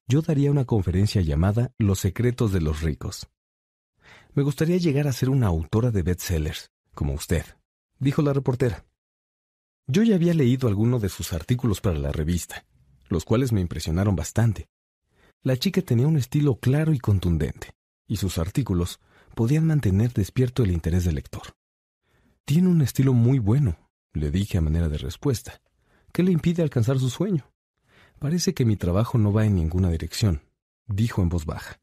Yo 0.08 0.22
daría 0.22 0.52
una 0.52 0.66
conferencia 0.66 1.22
llamada 1.22 1.72
Los 1.80 2.00
secretos 2.00 2.52
de 2.52 2.62
los 2.62 2.82
ricos. 2.82 3.28
Me 4.36 4.44
gustaría 4.44 4.78
llegar 4.78 5.08
a 5.08 5.14
ser 5.14 5.32
una 5.32 5.48
autora 5.48 5.90
de 5.90 6.04
bestsellers, 6.04 6.70
como 6.94 7.14
usted, 7.14 7.44
dijo 7.98 8.22
la 8.22 8.34
reportera. 8.34 8.86
Yo 9.88 10.04
ya 10.04 10.14
había 10.14 10.36
leído 10.36 10.68
algunos 10.68 11.02
de 11.02 11.10
sus 11.10 11.34
artículos 11.34 11.82
para 11.82 11.98
la 11.98 12.12
revista, 12.12 12.66
los 13.10 13.26
cuales 13.26 13.52
me 13.52 13.62
impresionaron 13.62 14.16
bastante. 14.16 14.68
La 15.42 15.58
chica 15.58 15.82
tenía 15.82 16.08
un 16.08 16.18
estilo 16.18 16.60
claro 16.60 16.94
y 16.94 17.00
contundente, 17.00 17.72
y 18.08 18.18
sus 18.18 18.38
artículos 18.38 19.00
podían 19.34 19.66
mantener 19.66 20.14
despierto 20.14 20.62
el 20.62 20.70
interés 20.70 21.04
del 21.04 21.16
lector. 21.16 21.56
Tiene 22.46 22.70
un 22.70 22.84
estilo 22.84 23.14
muy 23.14 23.40
bueno, 23.40 23.87
le 24.18 24.32
dije 24.32 24.58
a 24.58 24.62
manera 24.62 24.90
de 24.90 24.98
respuesta. 24.98 25.62
¿Qué 26.12 26.24
le 26.24 26.32
impide 26.32 26.64
alcanzar 26.64 27.00
su 27.00 27.10
sueño? 27.10 27.52
Parece 28.20 28.54
que 28.54 28.66
mi 28.66 28.76
trabajo 28.76 29.18
no 29.18 29.32
va 29.32 29.46
en 29.46 29.56
ninguna 29.56 29.90
dirección, 29.90 30.42
dijo 30.88 31.22
en 31.22 31.30
voz 31.30 31.46
baja. 31.46 31.80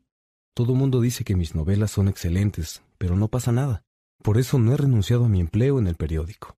Todo 0.55 0.75
mundo 0.75 1.01
dice 1.01 1.25
que 1.25 1.37
mis 1.37 1.55
novelas 1.55 1.91
son 1.91 2.09
excelentes, 2.09 2.83
pero 2.99 3.17
no 3.17 3.29
pasa 3.29 3.53
nada. 3.53 3.85
Por 4.23 4.39
eso 4.39 4.59
no 4.59 4.73
he 4.73 4.77
renunciado 4.77 5.25
a 5.25 5.29
mi 5.29 5.41
empleo 5.41 5.79
en 5.79 5.87
el 5.87 5.97
periódico. 5.97 6.57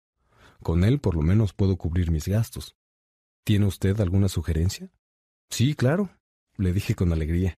Con 0.62 0.84
él 0.84 0.98
por 0.98 1.14
lo 1.14 1.22
menos 1.22 1.52
puedo 1.52 1.76
cubrir 1.76 2.10
mis 2.10 2.28
gastos. 2.28 2.76
¿Tiene 3.44 3.66
usted 3.66 4.00
alguna 4.00 4.28
sugerencia? 4.28 4.90
Sí, 5.50 5.74
claro, 5.74 6.10
le 6.56 6.72
dije 6.72 6.94
con 6.94 7.12
alegría. 7.12 7.54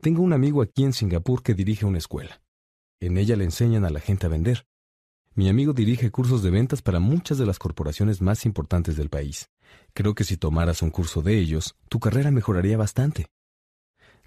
Tengo 0.00 0.22
un 0.22 0.32
amigo 0.32 0.62
aquí 0.62 0.84
en 0.84 0.92
Singapur 0.92 1.42
que 1.42 1.54
dirige 1.54 1.86
una 1.86 1.98
escuela. 1.98 2.42
En 3.00 3.18
ella 3.18 3.36
le 3.36 3.44
enseñan 3.44 3.84
a 3.84 3.90
la 3.90 4.00
gente 4.00 4.26
a 4.26 4.30
vender. 4.30 4.66
Mi 5.34 5.48
amigo 5.48 5.72
dirige 5.72 6.10
cursos 6.10 6.42
de 6.42 6.50
ventas 6.50 6.82
para 6.82 7.00
muchas 7.00 7.38
de 7.38 7.46
las 7.46 7.58
corporaciones 7.58 8.20
más 8.20 8.44
importantes 8.44 8.96
del 8.96 9.08
país. 9.08 9.48
Creo 9.94 10.14
que 10.14 10.24
si 10.24 10.36
tomaras 10.36 10.82
un 10.82 10.90
curso 10.90 11.22
de 11.22 11.38
ellos, 11.38 11.74
tu 11.88 12.00
carrera 12.00 12.30
mejoraría 12.30 12.76
bastante. 12.76 13.28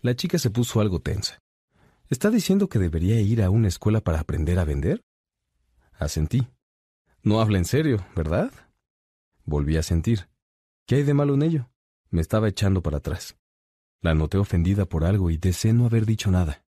La 0.02 0.16
chica 0.16 0.40
se 0.40 0.50
puso 0.50 0.82
algo 0.82 1.00
tensa. 1.00 1.40
¿Está 2.10 2.32
diciendo 2.32 2.70
que 2.70 2.80
debería 2.80 3.22
ir 3.22 3.44
a 3.44 3.52
una 3.52 3.68
escuela 3.68 4.02
para 4.02 4.20
aprender 4.20 4.58
a 4.58 4.66
vender? 4.66 5.04
Asentí. 5.94 6.48
No 7.22 7.40
habla 7.40 7.60
en 7.60 7.66
serio, 7.66 8.06
¿verdad? 8.16 8.52
Volví 9.46 9.78
a 9.78 9.84
sentir. 9.84 10.28
¿Qué 10.88 10.96
hay 10.96 11.04
de 11.04 11.14
malo 11.14 11.36
en 11.36 11.44
ello? 11.44 11.70
Me 12.10 12.22
estaba 12.22 12.48
echando 12.48 12.82
para 12.82 12.98
atrás. 12.98 13.38
La 14.02 14.16
noté 14.16 14.40
ofendida 14.40 14.86
por 14.86 15.04
algo 15.04 15.30
y 15.30 15.38
deseé 15.38 15.74
no 15.74 15.86
haber 15.86 16.08
dicho 16.08 16.32
nada. 16.32 16.64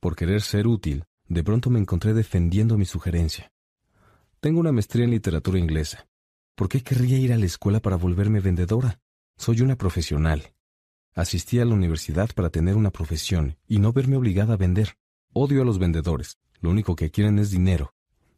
Por 0.00 0.16
querer 0.16 0.42
ser 0.42 0.66
útil, 0.66 1.04
de 1.28 1.44
pronto 1.44 1.70
me 1.70 1.78
encontré 1.78 2.14
defendiendo 2.14 2.78
mi 2.78 2.86
sugerencia. 2.86 3.52
Tengo 4.40 4.60
una 4.60 4.72
maestría 4.72 5.04
en 5.04 5.10
literatura 5.10 5.58
inglesa. 5.58 6.08
¿Por 6.54 6.68
qué 6.68 6.82
querría 6.82 7.18
ir 7.18 7.32
a 7.32 7.38
la 7.38 7.46
escuela 7.46 7.80
para 7.80 7.96
volverme 7.96 8.40
vendedora? 8.40 9.00
Soy 9.36 9.60
una 9.60 9.76
profesional. 9.76 10.54
Asistí 11.14 11.60
a 11.60 11.64
la 11.64 11.74
universidad 11.74 12.30
para 12.34 12.50
tener 12.50 12.76
una 12.76 12.90
profesión 12.90 13.56
y 13.66 13.78
no 13.78 13.92
verme 13.92 14.16
obligada 14.16 14.54
a 14.54 14.56
vender. 14.56 14.96
Odio 15.32 15.62
a 15.62 15.64
los 15.64 15.78
vendedores. 15.78 16.38
Lo 16.60 16.70
único 16.70 16.96
que 16.96 17.10
quieren 17.10 17.38
es 17.38 17.50
dinero. 17.50 17.94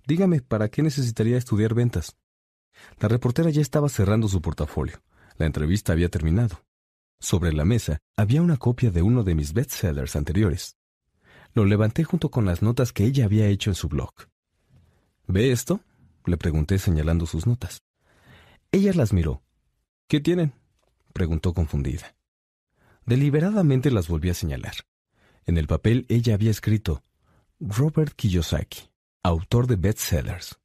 Dígame, 0.07 0.41
¿para 0.41 0.69
qué 0.69 0.83
necesitaría 0.83 1.39
estudiar 1.39 1.75
ventas? 1.75 2.17
La 2.99 3.09
reportera 3.09 3.51
ya 3.51 3.61
estaba 3.61 3.89
cerrando 3.89 4.29
su 4.29 4.41
portafolio. 4.41 5.03
La 5.37 5.47
entrevista 5.47 5.93
había 5.93 6.09
terminado. 6.09 6.65
Sobre 7.21 7.53
la 7.53 7.65
mesa 7.65 7.99
había 8.17 8.43
una 8.43 8.57
copia 8.57 8.91
de 8.91 9.03
uno 9.03 9.23
de 9.23 9.35
mis 9.35 9.53
bestsellers 9.53 10.17
anteriores. 10.17 10.77
Lo 11.53 11.65
levanté 11.65 12.05
junto 12.05 12.31
con 12.31 12.45
las 12.45 12.63
notas 12.63 12.93
que 12.93 13.05
ella 13.05 13.25
había 13.25 13.49
hecho 13.49 13.71
en 13.71 13.75
su 13.75 13.89
blog. 13.89 14.13
¿Ve 15.27 15.53
esto? 15.53 15.81
le 16.25 16.37
pregunté 16.37 16.79
señalando 16.79 17.27
sus 17.27 17.47
notas. 17.47 17.83
Ella 18.71 18.93
las 18.95 19.13
miró. 19.13 19.43
¿Qué 20.07 20.21
tienen? 20.21 20.53
preguntó 21.13 21.53
confundida. 21.53 22.15
Deliberadamente 23.05 23.91
las 23.91 24.07
volví 24.07 24.31
a 24.31 24.35
señalar. 24.35 24.75
En 25.45 25.57
el 25.59 25.67
papel 25.67 26.07
ella 26.09 26.35
había 26.35 26.51
escrito 26.51 27.03
Robert 27.59 28.15
Kiyosaki, 28.15 28.91
autor 29.23 29.67
de 29.67 29.77
bestsellers. 29.77 30.59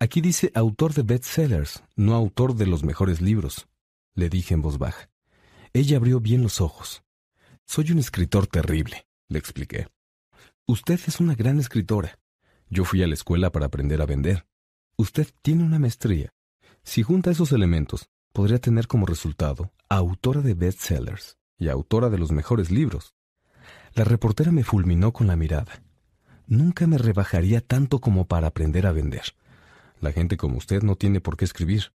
Aquí 0.00 0.20
dice 0.20 0.50
autor 0.54 0.94
de 0.94 1.02
bestsellers, 1.02 1.84
no 1.94 2.14
autor 2.14 2.54
de 2.54 2.66
los 2.66 2.82
mejores 2.82 3.20
libros, 3.20 3.68
le 4.14 4.28
dije 4.28 4.54
en 4.54 4.62
voz 4.62 4.78
baja. 4.78 5.10
Ella 5.72 5.98
abrió 5.98 6.20
bien 6.20 6.42
los 6.42 6.60
ojos. 6.60 7.04
Soy 7.64 7.92
un 7.92 7.98
escritor 7.98 8.46
terrible 8.46 9.07
le 9.28 9.38
expliqué. 9.38 9.88
Usted 10.66 11.00
es 11.06 11.20
una 11.20 11.34
gran 11.34 11.60
escritora. 11.60 12.18
Yo 12.68 12.84
fui 12.84 13.02
a 13.02 13.06
la 13.06 13.14
escuela 13.14 13.50
para 13.50 13.66
aprender 13.66 14.00
a 14.02 14.06
vender. 14.06 14.46
Usted 14.96 15.28
tiene 15.42 15.64
una 15.64 15.78
maestría. 15.78 16.32
Si 16.82 17.02
junta 17.02 17.30
esos 17.30 17.52
elementos, 17.52 18.08
podría 18.32 18.58
tener 18.58 18.86
como 18.86 19.06
resultado 19.06 19.72
autora 19.88 20.40
de 20.42 20.54
bestsellers 20.54 21.38
y 21.58 21.68
autora 21.68 22.10
de 22.10 22.18
los 22.18 22.30
mejores 22.30 22.70
libros. 22.70 23.14
La 23.94 24.04
reportera 24.04 24.52
me 24.52 24.64
fulminó 24.64 25.12
con 25.12 25.26
la 25.26 25.36
mirada. 25.36 25.82
Nunca 26.46 26.86
me 26.86 26.98
rebajaría 26.98 27.60
tanto 27.60 28.00
como 28.00 28.26
para 28.26 28.48
aprender 28.48 28.86
a 28.86 28.92
vender. 28.92 29.34
La 30.00 30.12
gente 30.12 30.36
como 30.36 30.58
usted 30.58 30.82
no 30.82 30.96
tiene 30.96 31.20
por 31.20 31.36
qué 31.36 31.44
escribir. 31.44 31.92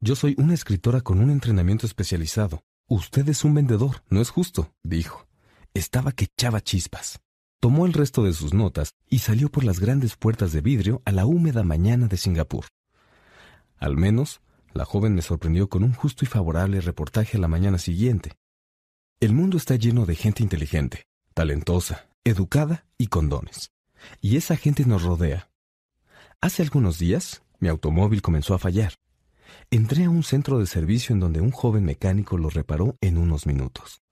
Yo 0.00 0.14
soy 0.14 0.34
una 0.38 0.54
escritora 0.54 1.00
con 1.00 1.20
un 1.20 1.30
entrenamiento 1.30 1.86
especializado. 1.86 2.62
Usted 2.88 3.28
es 3.28 3.44
un 3.44 3.54
vendedor, 3.54 4.02
no 4.10 4.20
es 4.20 4.30
justo, 4.30 4.72
dijo 4.82 5.25
estaba 5.78 6.12
que 6.12 6.24
echaba 6.24 6.60
chispas. 6.60 7.20
Tomó 7.60 7.86
el 7.86 7.92
resto 7.92 8.22
de 8.22 8.32
sus 8.32 8.54
notas 8.54 8.94
y 9.08 9.20
salió 9.20 9.50
por 9.50 9.64
las 9.64 9.80
grandes 9.80 10.16
puertas 10.16 10.52
de 10.52 10.60
vidrio 10.60 11.02
a 11.04 11.12
la 11.12 11.26
húmeda 11.26 11.62
mañana 11.62 12.06
de 12.06 12.16
Singapur. 12.16 12.66
Al 13.78 13.96
menos, 13.96 14.40
la 14.72 14.84
joven 14.84 15.14
me 15.14 15.22
sorprendió 15.22 15.68
con 15.68 15.84
un 15.84 15.92
justo 15.92 16.24
y 16.24 16.28
favorable 16.28 16.80
reportaje 16.80 17.36
a 17.36 17.40
la 17.40 17.48
mañana 17.48 17.78
siguiente. 17.78 18.32
El 19.20 19.32
mundo 19.32 19.56
está 19.56 19.76
lleno 19.76 20.04
de 20.04 20.14
gente 20.14 20.42
inteligente, 20.42 21.06
talentosa, 21.34 22.08
educada 22.24 22.84
y 22.98 23.06
con 23.06 23.28
dones. 23.28 23.72
Y 24.20 24.36
esa 24.36 24.56
gente 24.56 24.84
nos 24.84 25.02
rodea. 25.02 25.50
Hace 26.40 26.62
algunos 26.62 26.98
días, 26.98 27.42
mi 27.58 27.68
automóvil 27.68 28.22
comenzó 28.22 28.54
a 28.54 28.58
fallar. 28.58 28.94
Entré 29.70 30.04
a 30.04 30.10
un 30.10 30.22
centro 30.22 30.58
de 30.58 30.66
servicio 30.66 31.14
en 31.14 31.20
donde 31.20 31.40
un 31.40 31.50
joven 31.50 31.84
mecánico 31.84 32.36
lo 32.36 32.50
reparó 32.50 32.96
en 33.00 33.16
unos 33.16 33.46
minutos. 33.46 34.02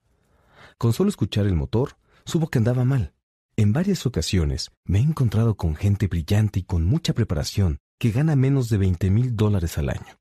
Con 0.77 0.91
solo 0.91 1.09
escuchar 1.09 1.45
el 1.45 1.55
motor, 1.55 1.97
supo 2.25 2.49
que 2.49 2.57
andaba 2.57 2.83
mal. 2.83 3.13
En 3.55 3.71
varias 3.71 4.05
ocasiones 4.05 4.71
me 4.83 4.99
he 4.99 5.01
encontrado 5.01 5.55
con 5.55 5.75
gente 5.75 6.07
brillante 6.07 6.59
y 6.59 6.63
con 6.63 6.83
mucha 6.83 7.13
preparación 7.13 7.77
que 7.97 8.11
gana 8.11 8.35
menos 8.35 8.67
de 8.67 8.77
20 8.77 9.09
mil 9.09 9.37
dólares 9.37 9.77
al 9.77 9.89
año. 9.89 10.19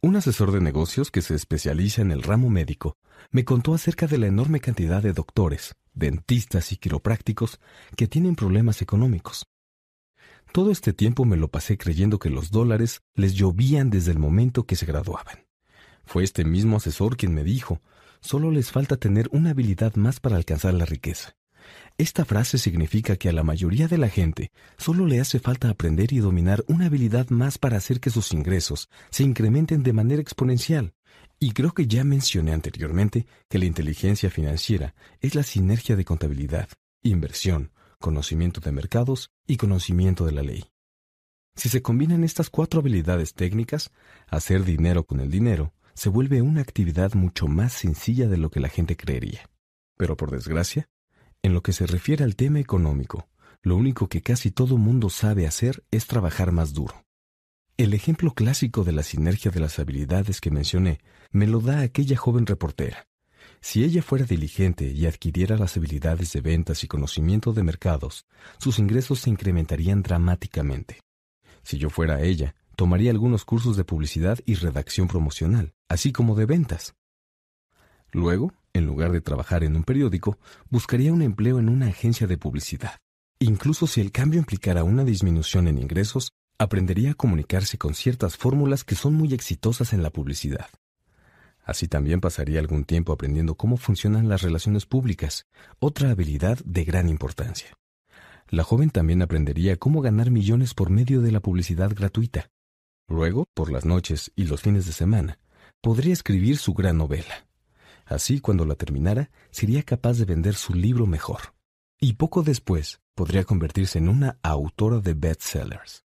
Un 0.00 0.14
asesor 0.14 0.52
de 0.52 0.60
negocios 0.60 1.10
que 1.10 1.20
se 1.20 1.34
especializa 1.34 2.02
en 2.02 2.12
el 2.12 2.22
ramo 2.22 2.48
médico 2.48 2.96
me 3.32 3.44
contó 3.44 3.74
acerca 3.74 4.06
de 4.06 4.18
la 4.18 4.28
enorme 4.28 4.60
cantidad 4.60 5.02
de 5.02 5.12
doctores, 5.12 5.74
dentistas 5.94 6.70
y 6.70 6.76
quiroprácticos 6.76 7.58
que 7.96 8.06
tienen 8.06 8.36
problemas 8.36 8.80
económicos. 8.80 9.48
Todo 10.52 10.70
este 10.70 10.92
tiempo 10.92 11.24
me 11.24 11.36
lo 11.36 11.48
pasé 11.48 11.76
creyendo 11.76 12.20
que 12.20 12.30
los 12.30 12.52
dólares 12.52 13.02
les 13.14 13.34
llovían 13.34 13.90
desde 13.90 14.12
el 14.12 14.20
momento 14.20 14.64
que 14.64 14.76
se 14.76 14.86
graduaban. 14.86 15.44
Fue 16.06 16.22
este 16.22 16.44
mismo 16.44 16.76
asesor 16.76 17.16
quien 17.16 17.34
me 17.34 17.42
dijo 17.42 17.82
Solo 18.20 18.50
les 18.50 18.70
falta 18.70 18.96
tener 18.96 19.28
una 19.32 19.50
habilidad 19.50 19.94
más 19.96 20.20
para 20.20 20.36
alcanzar 20.36 20.74
la 20.74 20.84
riqueza. 20.84 21.36
Esta 21.96 22.24
frase 22.24 22.58
significa 22.58 23.16
que 23.16 23.28
a 23.28 23.32
la 23.32 23.42
mayoría 23.42 23.88
de 23.88 23.98
la 23.98 24.08
gente 24.08 24.52
solo 24.76 25.06
le 25.06 25.20
hace 25.20 25.40
falta 25.40 25.68
aprender 25.68 26.12
y 26.12 26.18
dominar 26.18 26.64
una 26.68 26.86
habilidad 26.86 27.28
más 27.30 27.58
para 27.58 27.76
hacer 27.76 28.00
que 28.00 28.10
sus 28.10 28.32
ingresos 28.32 28.88
se 29.10 29.24
incrementen 29.24 29.82
de 29.82 29.92
manera 29.92 30.22
exponencial. 30.22 30.94
Y 31.40 31.52
creo 31.52 31.72
que 31.72 31.86
ya 31.86 32.04
mencioné 32.04 32.52
anteriormente 32.52 33.26
que 33.48 33.58
la 33.58 33.64
inteligencia 33.64 34.30
financiera 34.30 34.94
es 35.20 35.34
la 35.34 35.42
sinergia 35.42 35.96
de 35.96 36.04
contabilidad, 36.04 36.68
inversión, 37.02 37.72
conocimiento 37.98 38.60
de 38.60 38.72
mercados 38.72 39.30
y 39.46 39.56
conocimiento 39.56 40.24
de 40.24 40.32
la 40.32 40.42
ley. 40.42 40.64
Si 41.56 41.68
se 41.68 41.82
combinan 41.82 42.22
estas 42.22 42.50
cuatro 42.50 42.80
habilidades 42.80 43.34
técnicas, 43.34 43.90
hacer 44.28 44.64
dinero 44.64 45.04
con 45.04 45.18
el 45.18 45.30
dinero, 45.30 45.74
se 45.98 46.10
vuelve 46.10 46.42
una 46.42 46.60
actividad 46.60 47.14
mucho 47.14 47.48
más 47.48 47.72
sencilla 47.72 48.28
de 48.28 48.36
lo 48.36 48.50
que 48.50 48.60
la 48.60 48.68
gente 48.68 48.96
creería. 48.96 49.50
Pero 49.96 50.16
por 50.16 50.30
desgracia, 50.30 50.88
en 51.42 51.52
lo 51.52 51.60
que 51.60 51.72
se 51.72 51.88
refiere 51.88 52.22
al 52.22 52.36
tema 52.36 52.60
económico, 52.60 53.28
lo 53.62 53.74
único 53.74 54.08
que 54.08 54.22
casi 54.22 54.52
todo 54.52 54.78
mundo 54.78 55.10
sabe 55.10 55.44
hacer 55.44 55.82
es 55.90 56.06
trabajar 56.06 56.52
más 56.52 56.72
duro. 56.72 57.04
El 57.76 57.94
ejemplo 57.94 58.32
clásico 58.32 58.84
de 58.84 58.92
la 58.92 59.02
sinergia 59.02 59.50
de 59.50 59.58
las 59.58 59.80
habilidades 59.80 60.40
que 60.40 60.52
mencioné 60.52 61.00
me 61.32 61.48
lo 61.48 61.58
da 61.58 61.80
aquella 61.80 62.16
joven 62.16 62.46
reportera. 62.46 63.08
Si 63.60 63.82
ella 63.82 64.00
fuera 64.00 64.24
diligente 64.24 64.84
y 64.84 65.04
adquiriera 65.06 65.56
las 65.56 65.76
habilidades 65.76 66.32
de 66.32 66.40
ventas 66.40 66.84
y 66.84 66.86
conocimiento 66.86 67.52
de 67.52 67.64
mercados, 67.64 68.24
sus 68.58 68.78
ingresos 68.78 69.18
se 69.18 69.30
incrementarían 69.30 70.02
dramáticamente. 70.02 71.00
Si 71.64 71.76
yo 71.76 71.90
fuera 71.90 72.22
ella, 72.22 72.54
tomaría 72.78 73.10
algunos 73.10 73.44
cursos 73.44 73.76
de 73.76 73.82
publicidad 73.82 74.38
y 74.46 74.54
redacción 74.54 75.08
promocional, 75.08 75.74
así 75.88 76.12
como 76.12 76.36
de 76.36 76.46
ventas. 76.46 76.94
Luego, 78.12 78.52
en 78.72 78.86
lugar 78.86 79.10
de 79.10 79.20
trabajar 79.20 79.64
en 79.64 79.74
un 79.74 79.82
periódico, 79.82 80.38
buscaría 80.70 81.12
un 81.12 81.22
empleo 81.22 81.58
en 81.58 81.68
una 81.68 81.88
agencia 81.88 82.28
de 82.28 82.38
publicidad. 82.38 82.92
Incluso 83.40 83.88
si 83.88 84.00
el 84.00 84.12
cambio 84.12 84.38
implicara 84.38 84.84
una 84.84 85.02
disminución 85.02 85.66
en 85.66 85.78
ingresos, 85.78 86.30
aprendería 86.56 87.10
a 87.10 87.14
comunicarse 87.14 87.78
con 87.78 87.94
ciertas 87.94 88.36
fórmulas 88.36 88.84
que 88.84 88.94
son 88.94 89.12
muy 89.14 89.34
exitosas 89.34 89.92
en 89.92 90.04
la 90.04 90.10
publicidad. 90.10 90.68
Así 91.64 91.88
también 91.88 92.20
pasaría 92.20 92.60
algún 92.60 92.84
tiempo 92.84 93.12
aprendiendo 93.12 93.56
cómo 93.56 93.76
funcionan 93.76 94.28
las 94.28 94.42
relaciones 94.42 94.86
públicas, 94.86 95.46
otra 95.80 96.12
habilidad 96.12 96.60
de 96.64 96.84
gran 96.84 97.08
importancia. 97.08 97.76
La 98.48 98.62
joven 98.62 98.90
también 98.90 99.20
aprendería 99.20 99.76
cómo 99.78 100.00
ganar 100.00 100.30
millones 100.30 100.74
por 100.74 100.90
medio 100.90 101.22
de 101.22 101.32
la 101.32 101.40
publicidad 101.40 101.92
gratuita. 101.92 102.50
Luego, 103.08 103.46
por 103.54 103.72
las 103.72 103.84
noches 103.86 104.30
y 104.36 104.44
los 104.44 104.60
fines 104.60 104.86
de 104.86 104.92
semana, 104.92 105.38
podría 105.80 106.12
escribir 106.12 106.58
su 106.58 106.74
gran 106.74 106.98
novela. 106.98 107.46
Así, 108.04 108.40
cuando 108.40 108.64
la 108.64 108.74
terminara, 108.74 109.30
sería 109.50 109.82
capaz 109.82 110.18
de 110.18 110.26
vender 110.26 110.54
su 110.54 110.74
libro 110.74 111.06
mejor. 111.06 111.54
Y 111.98 112.14
poco 112.14 112.42
después, 112.42 113.00
podría 113.14 113.44
convertirse 113.44 113.98
en 113.98 114.08
una 114.08 114.38
autora 114.42 115.00
de 115.00 115.14
bestsellers. 115.14 116.04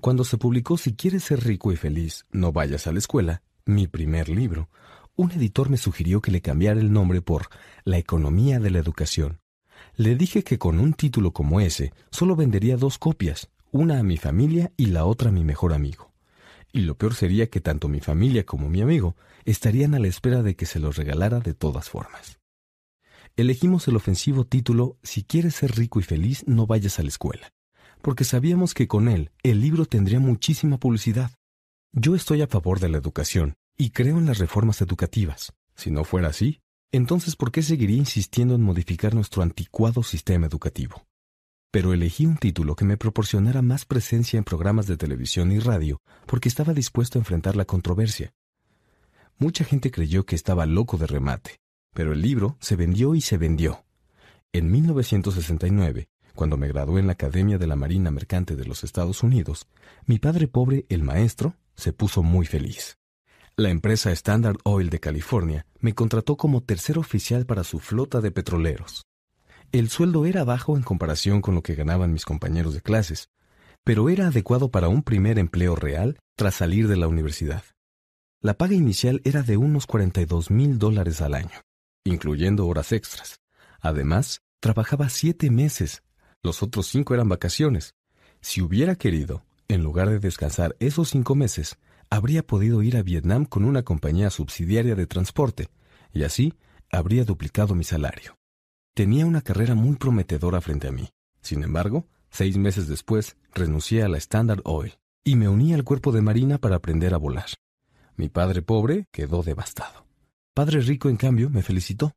Cuando 0.00 0.24
se 0.24 0.38
publicó 0.38 0.78
Si 0.78 0.94
quieres 0.94 1.24
ser 1.24 1.44
rico 1.44 1.72
y 1.72 1.76
feliz, 1.76 2.26
no 2.30 2.52
vayas 2.52 2.86
a 2.86 2.92
la 2.92 2.98
escuela, 2.98 3.42
mi 3.66 3.86
primer 3.86 4.28
libro, 4.28 4.68
un 5.16 5.32
editor 5.32 5.68
me 5.68 5.76
sugirió 5.76 6.20
que 6.20 6.30
le 6.30 6.40
cambiara 6.40 6.80
el 6.80 6.92
nombre 6.92 7.20
por 7.20 7.48
La 7.84 7.98
economía 7.98 8.60
de 8.60 8.70
la 8.70 8.78
educación. 8.78 9.40
Le 9.96 10.16
dije 10.16 10.44
que 10.44 10.58
con 10.58 10.80
un 10.80 10.94
título 10.94 11.32
como 11.32 11.60
ese 11.60 11.92
solo 12.10 12.36
vendería 12.36 12.76
dos 12.76 12.98
copias, 12.98 13.50
una 13.72 13.98
a 13.98 14.02
mi 14.02 14.16
familia 14.16 14.72
y 14.76 14.86
la 14.86 15.04
otra 15.04 15.28
a 15.28 15.32
mi 15.32 15.44
mejor 15.44 15.72
amigo. 15.72 16.09
Y 16.72 16.80
lo 16.82 16.96
peor 16.96 17.14
sería 17.14 17.48
que 17.48 17.60
tanto 17.60 17.88
mi 17.88 18.00
familia 18.00 18.46
como 18.46 18.68
mi 18.68 18.80
amigo 18.80 19.16
estarían 19.44 19.94
a 19.94 19.98
la 19.98 20.08
espera 20.08 20.42
de 20.42 20.54
que 20.54 20.66
se 20.66 20.78
los 20.78 20.96
regalara 20.96 21.40
de 21.40 21.54
todas 21.54 21.88
formas. 21.88 22.38
Elegimos 23.36 23.88
el 23.88 23.96
ofensivo 23.96 24.44
título 24.44 24.98
Si 25.02 25.24
quieres 25.24 25.54
ser 25.54 25.76
rico 25.76 26.00
y 26.00 26.02
feliz, 26.02 26.44
no 26.46 26.66
vayas 26.66 26.98
a 26.98 27.02
la 27.02 27.08
escuela, 27.08 27.52
porque 28.02 28.24
sabíamos 28.24 28.74
que 28.74 28.88
con 28.88 29.08
él 29.08 29.30
el 29.42 29.60
libro 29.60 29.86
tendría 29.86 30.20
muchísima 30.20 30.78
publicidad. 30.78 31.30
Yo 31.92 32.14
estoy 32.14 32.42
a 32.42 32.46
favor 32.46 32.78
de 32.78 32.88
la 32.88 32.98
educación 32.98 33.54
y 33.76 33.90
creo 33.90 34.18
en 34.18 34.26
las 34.26 34.38
reformas 34.38 34.80
educativas. 34.80 35.52
Si 35.74 35.90
no 35.90 36.04
fuera 36.04 36.28
así, 36.28 36.60
entonces 36.92 37.34
¿por 37.36 37.50
qué 37.50 37.62
seguiría 37.62 37.96
insistiendo 37.96 38.54
en 38.54 38.62
modificar 38.62 39.14
nuestro 39.14 39.42
anticuado 39.42 40.02
sistema 40.02 40.46
educativo? 40.46 41.06
Pero 41.70 41.92
elegí 41.92 42.26
un 42.26 42.36
título 42.36 42.74
que 42.74 42.84
me 42.84 42.96
proporcionara 42.96 43.62
más 43.62 43.84
presencia 43.84 44.38
en 44.38 44.44
programas 44.44 44.86
de 44.88 44.96
televisión 44.96 45.52
y 45.52 45.60
radio 45.60 46.00
porque 46.26 46.48
estaba 46.48 46.74
dispuesto 46.74 47.18
a 47.18 47.20
enfrentar 47.20 47.54
la 47.54 47.64
controversia. 47.64 48.32
Mucha 49.38 49.64
gente 49.64 49.90
creyó 49.90 50.26
que 50.26 50.34
estaba 50.34 50.66
loco 50.66 50.98
de 50.98 51.06
remate, 51.06 51.60
pero 51.94 52.12
el 52.12 52.22
libro 52.22 52.56
se 52.60 52.74
vendió 52.74 53.14
y 53.14 53.20
se 53.20 53.38
vendió. 53.38 53.84
En 54.52 54.70
1969, 54.70 56.08
cuando 56.34 56.56
me 56.56 56.66
gradué 56.66 57.00
en 57.00 57.06
la 57.06 57.12
Academia 57.12 57.56
de 57.56 57.68
la 57.68 57.76
Marina 57.76 58.10
Mercante 58.10 58.56
de 58.56 58.64
los 58.64 58.82
Estados 58.82 59.22
Unidos, 59.22 59.68
mi 60.06 60.18
padre 60.18 60.48
pobre, 60.48 60.86
el 60.88 61.04
maestro, 61.04 61.54
se 61.76 61.92
puso 61.92 62.24
muy 62.24 62.46
feliz. 62.46 62.98
La 63.56 63.70
empresa 63.70 64.10
Standard 64.10 64.56
Oil 64.64 64.90
de 64.90 64.98
California 64.98 65.66
me 65.78 65.94
contrató 65.94 66.36
como 66.36 66.62
tercer 66.62 66.98
oficial 66.98 67.46
para 67.46 67.62
su 67.62 67.78
flota 67.78 68.20
de 68.20 68.32
petroleros. 68.32 69.04
El 69.72 69.88
sueldo 69.88 70.26
era 70.26 70.42
bajo 70.42 70.76
en 70.76 70.82
comparación 70.82 71.40
con 71.40 71.54
lo 71.54 71.62
que 71.62 71.76
ganaban 71.76 72.12
mis 72.12 72.24
compañeros 72.24 72.74
de 72.74 72.80
clases, 72.80 73.30
pero 73.84 74.10
era 74.10 74.26
adecuado 74.26 74.72
para 74.72 74.88
un 74.88 75.04
primer 75.04 75.38
empleo 75.38 75.76
real 75.76 76.18
tras 76.34 76.56
salir 76.56 76.88
de 76.88 76.96
la 76.96 77.06
universidad. 77.06 77.62
La 78.40 78.54
paga 78.54 78.74
inicial 78.74 79.20
era 79.24 79.42
de 79.42 79.56
unos 79.56 79.86
42 79.86 80.50
mil 80.50 80.80
dólares 80.80 81.20
al 81.20 81.34
año, 81.34 81.62
incluyendo 82.04 82.66
horas 82.66 82.90
extras. 82.90 83.38
Además, 83.80 84.40
trabajaba 84.58 85.08
siete 85.08 85.50
meses. 85.50 86.02
Los 86.42 86.64
otros 86.64 86.88
cinco 86.88 87.14
eran 87.14 87.28
vacaciones. 87.28 87.94
Si 88.40 88.62
hubiera 88.62 88.96
querido, 88.96 89.44
en 89.68 89.84
lugar 89.84 90.08
de 90.08 90.18
descansar 90.18 90.74
esos 90.80 91.10
cinco 91.10 91.36
meses, 91.36 91.78
habría 92.10 92.44
podido 92.44 92.82
ir 92.82 92.96
a 92.96 93.04
Vietnam 93.04 93.44
con 93.44 93.64
una 93.64 93.84
compañía 93.84 94.30
subsidiaria 94.30 94.96
de 94.96 95.06
transporte, 95.06 95.68
y 96.12 96.24
así 96.24 96.54
habría 96.90 97.24
duplicado 97.24 97.76
mi 97.76 97.84
salario. 97.84 98.39
Tenía 98.94 99.24
una 99.24 99.40
carrera 99.40 99.74
muy 99.74 99.96
prometedora 99.96 100.60
frente 100.60 100.88
a 100.88 100.92
mí. 100.92 101.08
Sin 101.40 101.62
embargo, 101.62 102.06
seis 102.30 102.56
meses 102.56 102.88
después, 102.88 103.36
renuncié 103.54 104.02
a 104.02 104.08
la 104.08 104.18
Standard 104.18 104.62
Oil 104.64 104.98
y 105.22 105.36
me 105.36 105.48
uní 105.48 105.74
al 105.74 105.84
cuerpo 105.84 106.12
de 106.12 106.22
Marina 106.22 106.58
para 106.58 106.76
aprender 106.76 107.14
a 107.14 107.18
volar. 107.18 107.48
Mi 108.16 108.28
padre 108.28 108.62
pobre 108.62 109.06
quedó 109.12 109.42
devastado. 109.42 110.06
Padre 110.54 110.80
rico, 110.80 111.08
en 111.08 111.16
cambio, 111.16 111.50
me 111.50 111.62
felicitó. 111.62 112.12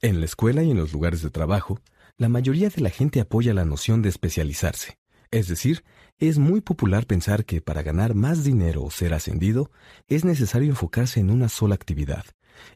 En 0.00 0.20
la 0.20 0.26
escuela 0.26 0.62
y 0.62 0.70
en 0.70 0.76
los 0.76 0.92
lugares 0.92 1.22
de 1.22 1.30
trabajo, 1.30 1.80
la 2.16 2.28
mayoría 2.28 2.68
de 2.70 2.80
la 2.80 2.90
gente 2.90 3.20
apoya 3.20 3.52
la 3.52 3.64
noción 3.64 4.00
de 4.00 4.08
especializarse. 4.08 4.98
Es 5.30 5.48
decir, 5.48 5.84
es 6.18 6.38
muy 6.38 6.60
popular 6.60 7.06
pensar 7.06 7.44
que 7.44 7.60
para 7.60 7.82
ganar 7.82 8.14
más 8.14 8.44
dinero 8.44 8.84
o 8.84 8.90
ser 8.90 9.12
ascendido, 9.12 9.70
es 10.06 10.24
necesario 10.24 10.70
enfocarse 10.70 11.20
en 11.20 11.30
una 11.30 11.48
sola 11.48 11.74
actividad. 11.74 12.24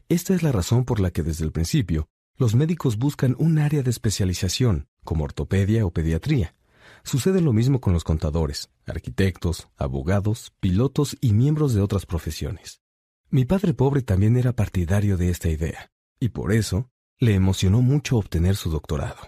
Esta 0.09 0.33
es 0.35 0.43
la 0.43 0.51
razón 0.51 0.83
por 0.83 0.99
la 0.99 1.11
que 1.11 1.23
desde 1.23 1.45
el 1.45 1.51
principio, 1.51 2.09
los 2.41 2.55
médicos 2.55 2.97
buscan 2.97 3.35
un 3.37 3.59
área 3.59 3.83
de 3.83 3.91
especialización, 3.91 4.87
como 5.03 5.25
ortopedia 5.25 5.85
o 5.85 5.91
pediatría. 5.91 6.55
Sucede 7.03 7.39
lo 7.39 7.53
mismo 7.53 7.79
con 7.79 7.93
los 7.93 8.03
contadores, 8.03 8.71
arquitectos, 8.87 9.69
abogados, 9.77 10.51
pilotos 10.59 11.15
y 11.21 11.33
miembros 11.33 11.75
de 11.75 11.81
otras 11.81 12.07
profesiones. 12.07 12.81
Mi 13.29 13.45
padre 13.45 13.75
pobre 13.75 14.01
también 14.01 14.37
era 14.37 14.53
partidario 14.55 15.17
de 15.17 15.29
esta 15.29 15.49
idea, 15.49 15.91
y 16.19 16.29
por 16.29 16.51
eso 16.51 16.89
le 17.19 17.35
emocionó 17.35 17.83
mucho 17.83 18.17
obtener 18.17 18.55
su 18.55 18.71
doctorado. 18.71 19.19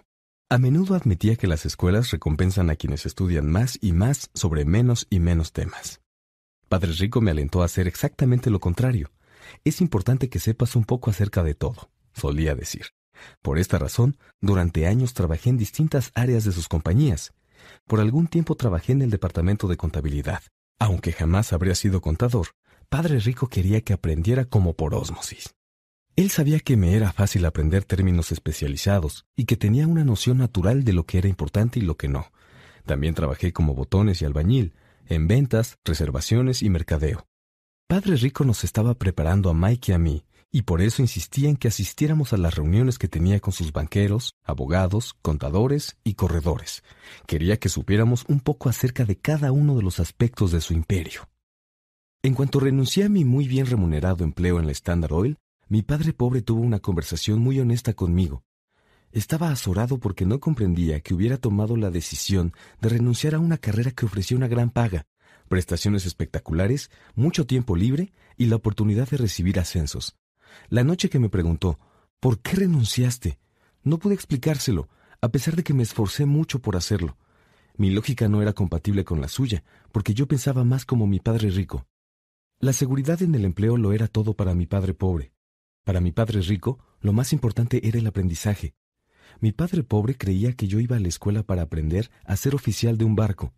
A 0.50 0.58
menudo 0.58 0.96
admitía 0.96 1.36
que 1.36 1.46
las 1.46 1.68
escuelas 1.68 2.10
recompensan 2.10 2.72
a 2.72 2.76
quienes 2.76 3.06
estudian 3.06 3.48
más 3.48 3.78
y 3.80 3.92
más 3.92 4.32
sobre 4.34 4.66
menos 4.66 5.06
y 5.12 5.20
menos 5.20 5.54
temas. 5.54 6.02
Padre 6.68 6.94
Rico 6.94 7.22
me 7.22 7.30
alentó 7.30 7.62
a 7.62 7.66
hacer 7.66 7.88
exactamente 7.88 8.50
lo 8.50 8.60
contrario. 8.60 9.12
Es 9.64 9.82
importante 9.82 10.30
que 10.30 10.40
sepas 10.40 10.76
un 10.76 10.84
poco 10.84 11.12
acerca 11.12 11.44
de 11.44 11.54
todo, 11.54 11.92
solía 12.16 12.56
decir. 12.56 12.88
Por 13.42 13.60
esta 13.60 13.78
razón, 13.78 14.18
durante 14.42 14.88
años 14.88 15.14
trabajé 15.14 15.50
en 15.50 15.58
distintas 15.58 16.12
áreas 16.16 16.44
de 16.44 16.52
sus 16.52 16.68
compañías. 16.68 17.34
Por 17.86 18.00
algún 18.00 18.28
tiempo 18.28 18.56
trabajé 18.56 18.94
en 18.94 19.02
el 19.02 19.10
departamento 19.10 19.68
de 19.68 19.78
contabilidad. 19.78 20.42
Aunque 20.80 21.14
jamás 21.14 21.54
habría 21.54 21.76
sido 21.76 22.02
contador, 22.02 22.48
Padre 22.90 23.20
Rico 23.20 23.48
quería 23.48 23.82
que 23.82 23.94
aprendiera 23.94 24.46
como 24.46 24.74
por 24.74 24.94
ósmosis. 24.94 25.56
Él 26.16 26.30
sabía 26.30 26.60
que 26.60 26.78
me 26.78 26.96
era 26.96 27.12
fácil 27.12 27.46
aprender 27.46 27.86
términos 27.86 28.32
especializados 28.32 29.26
y 29.36 29.46
que 29.46 29.58
tenía 29.58 29.88
una 29.88 30.04
noción 30.04 30.38
natural 30.38 30.84
de 30.84 30.94
lo 30.94 31.06
que 31.06 31.18
era 31.18 31.28
importante 31.28 31.80
y 31.80 31.82
lo 31.82 31.98
que 31.98 32.08
no. 32.08 32.32
También 32.86 33.16
trabajé 33.16 33.52
como 33.52 33.74
botones 33.74 34.22
y 34.22 34.26
albañil, 34.26 34.74
en 35.08 35.28
ventas, 35.28 35.80
reservaciones 35.84 36.62
y 36.62 36.70
mercadeo. 36.70 37.26
Padre 37.88 38.16
Rico 38.16 38.44
nos 38.44 38.64
estaba 38.64 38.94
preparando 38.94 39.50
a 39.50 39.54
Mike 39.54 39.92
y 39.92 39.96
a 39.96 39.98
mí, 39.98 40.26
y 40.56 40.62
por 40.62 40.84
eso 40.84 41.02
insistía 41.02 41.50
en 41.50 41.58
que 41.58 41.68
asistiéramos 41.68 42.32
a 42.32 42.38
las 42.38 42.54
reuniones 42.54 43.00
que 43.00 43.08
tenía 43.08 43.40
con 43.40 43.54
sus 43.54 43.74
banqueros, 43.74 44.36
abogados, 44.44 45.16
contadores 45.24 45.98
y 46.04 46.14
corredores. 46.14 46.84
Quería 47.26 47.58
que 47.58 47.70
supiéramos 47.70 48.24
un 48.28 48.40
poco 48.40 48.70
acerca 48.70 49.04
de 49.04 49.18
cada 49.18 49.52
uno 49.52 49.76
de 49.76 49.82
los 49.82 50.00
aspectos 50.00 50.52
de 50.52 50.62
su 50.62 50.74
imperio. 50.74 51.28
En 52.22 52.36
cuanto 52.36 52.60
renuncié 52.60 53.06
a 53.06 53.10
mi 53.10 53.26
muy 53.26 53.48
bien 53.48 53.66
remunerado 53.66 54.24
empleo 54.24 54.60
en 54.60 54.68
la 54.68 54.72
Standard 54.74 55.12
Oil, 55.12 55.40
mi 55.70 55.82
padre 55.82 56.14
pobre 56.14 56.44
tuvo 56.44 56.62
una 56.62 56.80
conversación 56.80 57.40
muy 57.40 57.60
honesta 57.60 57.94
conmigo. 57.94 58.44
Estaba 59.12 59.50
azorado 59.50 60.00
porque 60.00 60.28
no 60.28 60.40
comprendía 60.40 61.02
que 61.02 61.16
hubiera 61.16 61.38
tomado 61.38 61.78
la 61.78 61.90
decisión 61.90 62.54
de 62.80 62.90
renunciar 62.90 63.34
a 63.34 63.40
una 63.40 63.58
carrera 63.58 63.90
que 63.90 64.06
ofrecía 64.06 64.38
una 64.38 64.48
gran 64.48 64.70
paga, 64.70 65.08
prestaciones 65.50 66.06
espectaculares, 66.06 66.92
mucho 67.16 67.48
tiempo 67.48 67.76
libre 67.76 68.14
y 68.38 68.46
la 68.46 68.58
oportunidad 68.58 69.10
de 69.10 69.18
recibir 69.18 69.60
ascensos. 69.60 70.16
La 70.70 70.84
noche 70.84 71.10
que 71.10 71.20
me 71.20 71.30
preguntó, 71.30 71.80
¿por 72.20 72.40
qué 72.40 72.56
renunciaste? 72.56 73.40
No 73.84 74.00
pude 74.00 74.14
explicárselo, 74.14 74.90
a 75.22 75.30
pesar 75.30 75.56
de 75.56 75.64
que 75.64 75.74
me 75.74 75.84
esforcé 75.84 76.26
mucho 76.26 76.60
por 76.60 76.76
hacerlo. 76.76 77.18
Mi 77.76 77.90
lógica 77.90 78.28
no 78.28 78.42
era 78.42 78.54
compatible 78.54 79.04
con 79.04 79.22
la 79.22 79.28
suya, 79.28 79.64
porque 79.92 80.14
yo 80.14 80.28
pensaba 80.28 80.64
más 80.64 80.86
como 80.86 81.08
mi 81.08 81.20
padre 81.20 81.50
rico. 81.50 81.88
La 82.60 82.74
seguridad 82.74 83.22
en 83.22 83.36
el 83.36 83.46
empleo 83.46 83.78
lo 83.78 83.94
era 83.94 84.08
todo 84.08 84.36
para 84.36 84.54
mi 84.54 84.66
padre 84.66 84.94
pobre. 84.94 85.34
Para 85.84 86.00
mi 86.00 86.12
padre 86.12 86.42
rico, 86.42 86.80
lo 87.02 87.14
más 87.14 87.34
importante 87.34 87.88
era 87.88 88.00
el 88.00 88.08
aprendizaje. 88.08 88.74
Mi 89.40 89.52
padre 89.52 89.84
pobre 89.84 90.16
creía 90.16 90.54
que 90.54 90.68
yo 90.68 90.80
iba 90.80 90.96
a 90.96 91.00
la 91.00 91.08
escuela 91.08 91.44
para 91.44 91.64
aprender 91.64 92.10
a 92.24 92.38
ser 92.38 92.56
oficial 92.56 92.98
de 92.98 93.06
un 93.06 93.16
barco, 93.16 93.54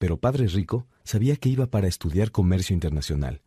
pero 0.00 0.18
padre 0.18 0.46
rico 0.46 0.86
sabía 1.04 1.36
que 1.36 1.50
iba 1.50 1.66
para 1.66 1.86
estudiar 1.86 2.30
comercio 2.30 2.72
internacional. 2.72 3.42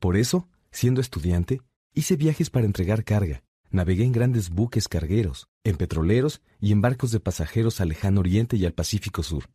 Por 0.00 0.16
eso, 0.16 0.48
siendo 0.72 1.00
estudiante, 1.00 1.62
hice 1.98 2.14
viajes 2.14 2.48
para 2.48 2.64
entregar 2.64 3.02
carga, 3.02 3.42
navegué 3.70 4.04
en 4.04 4.12
grandes 4.12 4.50
buques 4.50 4.86
cargueros, 4.86 5.48
en 5.64 5.76
petroleros 5.76 6.40
y 6.60 6.70
en 6.70 6.80
barcos 6.80 7.10
de 7.10 7.18
pasajeros 7.18 7.80
al 7.80 7.88
lejano 7.88 8.20
oriente 8.20 8.56
y 8.56 8.64
al 8.64 8.72
Pacífico 8.72 9.24
Sur. 9.24 9.50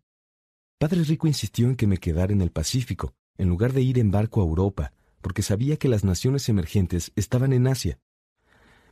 Padre 0.78 1.04
Rico 1.04 1.28
insistió 1.28 1.70
en 1.70 1.78
que 1.78 1.88
me 1.88 2.00
quedara 2.00 2.34
en 2.34 2.42
el 2.42 2.52
Pacífico, 2.52 3.14
en 3.38 3.48
lugar 3.48 3.72
de 3.72 3.82
ir 3.82 3.98
en 3.98 4.12
barco 4.12 4.42
a 4.42 4.44
Europa, 4.44 4.92
porque 5.22 5.42
sabía 5.42 5.78
que 5.78 5.88
las 5.88 6.04
naciones 6.04 6.50
emergentes 6.50 7.14
estaban 7.16 7.54
en 7.54 7.66
Asia. 7.66 7.98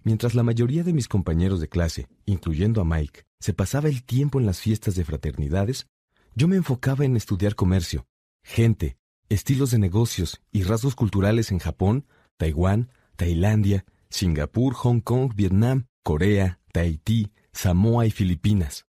Mientras 0.04 0.34
la 0.34 0.44
mayoría 0.44 0.86
de 0.86 0.94
mis 0.94 1.10
compañeros 1.10 1.60
de 1.60 1.68
clase, 1.68 2.08
incluyendo 2.26 2.80
a 2.80 2.86
Mike, 2.86 3.26
se 3.42 3.54
pasaba 3.54 3.90
el 3.90 4.06
tiempo 4.06 4.40
en 4.40 4.46
las 4.46 4.62
fiestas 4.62 4.96
de 4.96 5.04
fraternidades, 5.04 5.88
yo 6.36 6.48
me 6.48 6.56
enfocaba 6.56 7.04
en 7.04 7.18
estudiar 7.18 7.56
comercio, 7.56 8.08
gente, 8.44 8.98
estilos 9.28 9.72
de 9.72 9.80
negocios 9.80 10.42
y 10.54 10.64
rasgos 10.64 10.96
culturales 10.96 11.52
en 11.52 11.60
Japón, 11.60 12.06
Taiwán, 12.38 12.90
Tailandia, 13.22 13.86
Singapur, 14.10 14.74
Hong 14.74 15.00
Kong, 15.00 15.32
Vietnam, 15.36 15.86
Corea, 16.02 16.60
Tahití, 16.74 17.32
Samoa 17.54 18.08
y 18.08 18.10
Filipinas. 18.10 18.88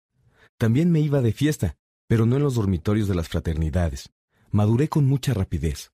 También 0.60 0.92
me 0.92 1.00
iba 1.00 1.22
de 1.22 1.32
fiesta, 1.32 1.78
pero 2.06 2.28
no 2.28 2.36
en 2.36 2.44
los 2.44 2.54
dormitorios 2.54 3.08
de 3.08 3.16
las 3.16 3.28
fraternidades. 3.28 4.12
Maduré 4.52 4.88
con 4.88 5.08
mucha 5.08 5.34
rapidez. 5.34 5.90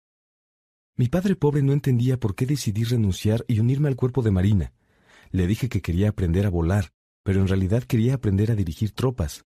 Mi 0.98 1.08
padre 1.08 1.38
pobre 1.38 1.62
no 1.64 1.72
entendía 1.72 2.20
por 2.20 2.36
qué 2.36 2.46
decidí 2.46 2.84
renunciar 2.84 3.46
y 3.48 3.62
unirme 3.62 3.88
al 3.88 3.96
cuerpo 3.96 4.22
de 4.22 4.32
Marina. 4.32 4.74
Le 5.32 5.48
dije 5.48 5.70
que 5.70 5.82
quería 5.82 6.10
aprender 6.10 6.46
a 6.46 6.50
volar, 6.50 6.92
pero 7.24 7.40
en 7.40 7.48
realidad 7.48 7.84
quería 7.84 8.16
aprender 8.16 8.52
a 8.52 8.56
dirigir 8.56 8.92
tropas. 8.92 9.46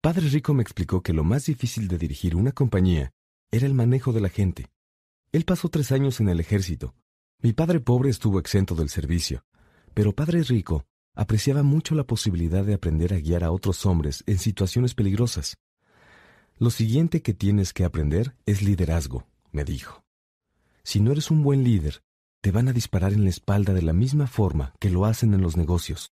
Padre 0.00 0.30
Rico 0.30 0.54
me 0.54 0.62
explicó 0.62 1.02
que 1.02 1.12
lo 1.12 1.22
más 1.22 1.44
difícil 1.44 1.86
de 1.86 1.98
dirigir 1.98 2.34
una 2.34 2.52
compañía 2.52 3.12
era 3.50 3.66
el 3.66 3.74
manejo 3.74 4.14
de 4.14 4.22
la 4.22 4.30
gente. 4.30 4.70
Él 5.32 5.44
pasó 5.44 5.68
tres 5.68 5.92
años 5.92 6.18
en 6.20 6.30
el 6.30 6.40
ejército. 6.40 6.94
Mi 7.44 7.52
padre 7.52 7.80
pobre 7.80 8.08
estuvo 8.08 8.38
exento 8.38 8.76
del 8.76 8.88
servicio, 8.88 9.44
pero 9.94 10.14
Padre 10.14 10.44
Rico 10.44 10.86
apreciaba 11.16 11.64
mucho 11.64 11.96
la 11.96 12.04
posibilidad 12.04 12.64
de 12.64 12.74
aprender 12.74 13.12
a 13.12 13.18
guiar 13.18 13.42
a 13.42 13.50
otros 13.50 13.84
hombres 13.84 14.22
en 14.28 14.38
situaciones 14.38 14.94
peligrosas. 14.94 15.56
Lo 16.58 16.70
siguiente 16.70 17.20
que 17.20 17.34
tienes 17.34 17.72
que 17.72 17.84
aprender 17.84 18.36
es 18.46 18.62
liderazgo, 18.62 19.26
me 19.50 19.64
dijo. 19.64 20.04
Si 20.84 21.00
no 21.00 21.10
eres 21.10 21.32
un 21.32 21.42
buen 21.42 21.64
líder, 21.64 22.04
te 22.42 22.52
van 22.52 22.68
a 22.68 22.72
disparar 22.72 23.12
en 23.12 23.24
la 23.24 23.30
espalda 23.30 23.74
de 23.74 23.82
la 23.82 23.92
misma 23.92 24.28
forma 24.28 24.72
que 24.78 24.90
lo 24.90 25.04
hacen 25.04 25.34
en 25.34 25.42
los 25.42 25.56
negocios. 25.56 26.12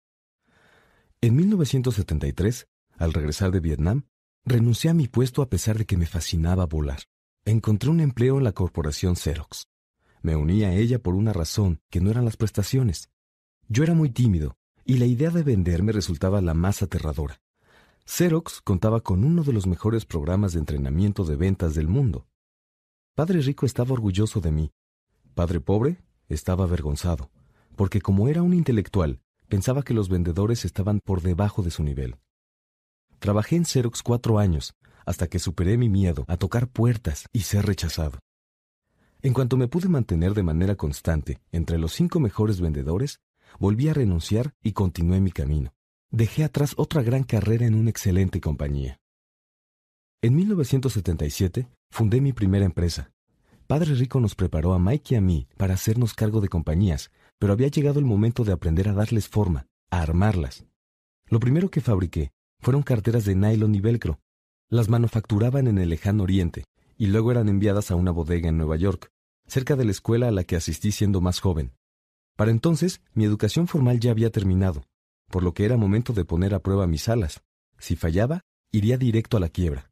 En 1.20 1.36
1973, 1.36 2.66
al 2.96 3.12
regresar 3.12 3.52
de 3.52 3.60
Vietnam, 3.60 4.06
renuncié 4.44 4.90
a 4.90 4.94
mi 4.94 5.06
puesto 5.06 5.40
a 5.42 5.48
pesar 5.48 5.78
de 5.78 5.86
que 5.86 5.96
me 5.96 6.06
fascinaba 6.06 6.66
volar. 6.66 7.04
Encontré 7.44 7.90
un 7.90 8.00
empleo 8.00 8.38
en 8.38 8.44
la 8.44 8.52
corporación 8.52 9.14
Xerox. 9.14 9.68
Me 10.22 10.36
uní 10.36 10.62
a 10.62 10.72
ella 10.72 11.00
por 11.00 11.14
una 11.14 11.32
razón, 11.32 11.80
que 11.90 12.00
no 12.00 12.10
eran 12.10 12.24
las 12.24 12.36
prestaciones. 12.36 13.10
Yo 13.68 13.82
era 13.82 13.94
muy 13.94 14.10
tímido, 14.10 14.56
y 14.84 14.98
la 14.98 15.06
idea 15.06 15.30
de 15.30 15.42
vender 15.42 15.82
me 15.82 15.92
resultaba 15.92 16.40
la 16.40 16.54
más 16.54 16.82
aterradora. 16.82 17.40
Xerox 18.06 18.60
contaba 18.62 19.00
con 19.00 19.24
uno 19.24 19.42
de 19.42 19.52
los 19.52 19.66
mejores 19.66 20.04
programas 20.04 20.52
de 20.52 20.60
entrenamiento 20.60 21.24
de 21.24 21.36
ventas 21.36 21.74
del 21.74 21.88
mundo. 21.88 22.26
Padre 23.14 23.40
Rico 23.40 23.66
estaba 23.66 23.92
orgulloso 23.92 24.40
de 24.40 24.52
mí. 24.52 24.72
Padre 25.34 25.60
Pobre 25.60 25.98
estaba 26.28 26.64
avergonzado, 26.64 27.30
porque 27.76 28.00
como 28.00 28.28
era 28.28 28.42
un 28.42 28.54
intelectual, 28.54 29.20
pensaba 29.48 29.82
que 29.82 29.94
los 29.94 30.08
vendedores 30.08 30.64
estaban 30.64 31.00
por 31.04 31.20
debajo 31.20 31.62
de 31.62 31.70
su 31.70 31.82
nivel. 31.82 32.16
Trabajé 33.18 33.56
en 33.56 33.64
Xerox 33.64 34.02
cuatro 34.02 34.38
años, 34.38 34.74
hasta 35.04 35.26
que 35.26 35.38
superé 35.38 35.76
mi 35.78 35.88
miedo 35.88 36.24
a 36.28 36.36
tocar 36.36 36.68
puertas 36.68 37.26
y 37.32 37.40
ser 37.40 37.66
rechazado. 37.66 38.18
En 39.24 39.32
cuanto 39.34 39.56
me 39.56 39.68
pude 39.68 39.88
mantener 39.88 40.34
de 40.34 40.42
manera 40.42 40.74
constante 40.74 41.40
entre 41.52 41.78
los 41.78 41.92
cinco 41.92 42.18
mejores 42.18 42.60
vendedores, 42.60 43.20
volví 43.60 43.88
a 43.88 43.94
renunciar 43.94 44.52
y 44.64 44.72
continué 44.72 45.20
mi 45.20 45.30
camino. 45.30 45.72
Dejé 46.10 46.42
atrás 46.42 46.74
otra 46.76 47.02
gran 47.02 47.22
carrera 47.22 47.64
en 47.64 47.76
una 47.76 47.90
excelente 47.90 48.40
compañía. 48.40 48.98
En 50.22 50.34
1977 50.34 51.68
fundé 51.88 52.20
mi 52.20 52.32
primera 52.32 52.64
empresa. 52.64 53.12
Padre 53.68 53.94
Rico 53.94 54.18
nos 54.18 54.34
preparó 54.34 54.74
a 54.74 54.80
Mike 54.80 55.14
y 55.14 55.18
a 55.18 55.20
mí 55.20 55.46
para 55.56 55.74
hacernos 55.74 56.14
cargo 56.14 56.40
de 56.40 56.48
compañías, 56.48 57.12
pero 57.38 57.52
había 57.52 57.68
llegado 57.68 58.00
el 58.00 58.04
momento 58.04 58.42
de 58.42 58.52
aprender 58.52 58.88
a 58.88 58.92
darles 58.92 59.28
forma, 59.28 59.68
a 59.90 60.02
armarlas. 60.02 60.64
Lo 61.26 61.38
primero 61.38 61.70
que 61.70 61.80
fabriqué 61.80 62.32
fueron 62.58 62.82
carteras 62.82 63.24
de 63.24 63.36
nylon 63.36 63.76
y 63.76 63.80
velcro. 63.80 64.18
Las 64.68 64.88
manufacturaban 64.88 65.68
en 65.68 65.78
el 65.78 65.90
lejano 65.90 66.24
oriente 66.24 66.64
y 67.02 67.06
luego 67.06 67.32
eran 67.32 67.48
enviadas 67.48 67.90
a 67.90 67.96
una 67.96 68.12
bodega 68.12 68.48
en 68.48 68.56
Nueva 68.56 68.76
York, 68.76 69.10
cerca 69.48 69.74
de 69.74 69.84
la 69.84 69.90
escuela 69.90 70.28
a 70.28 70.30
la 70.30 70.44
que 70.44 70.54
asistí 70.54 70.92
siendo 70.92 71.20
más 71.20 71.40
joven. 71.40 71.72
Para 72.36 72.52
entonces, 72.52 73.00
mi 73.12 73.24
educación 73.24 73.66
formal 73.66 73.98
ya 73.98 74.12
había 74.12 74.30
terminado, 74.30 74.84
por 75.28 75.42
lo 75.42 75.52
que 75.52 75.64
era 75.64 75.76
momento 75.76 76.12
de 76.12 76.24
poner 76.24 76.54
a 76.54 76.60
prueba 76.60 76.86
mis 76.86 77.08
alas. 77.08 77.42
Si 77.76 77.96
fallaba, 77.96 78.42
iría 78.70 78.98
directo 78.98 79.36
a 79.36 79.40
la 79.40 79.48
quiebra. 79.48 79.90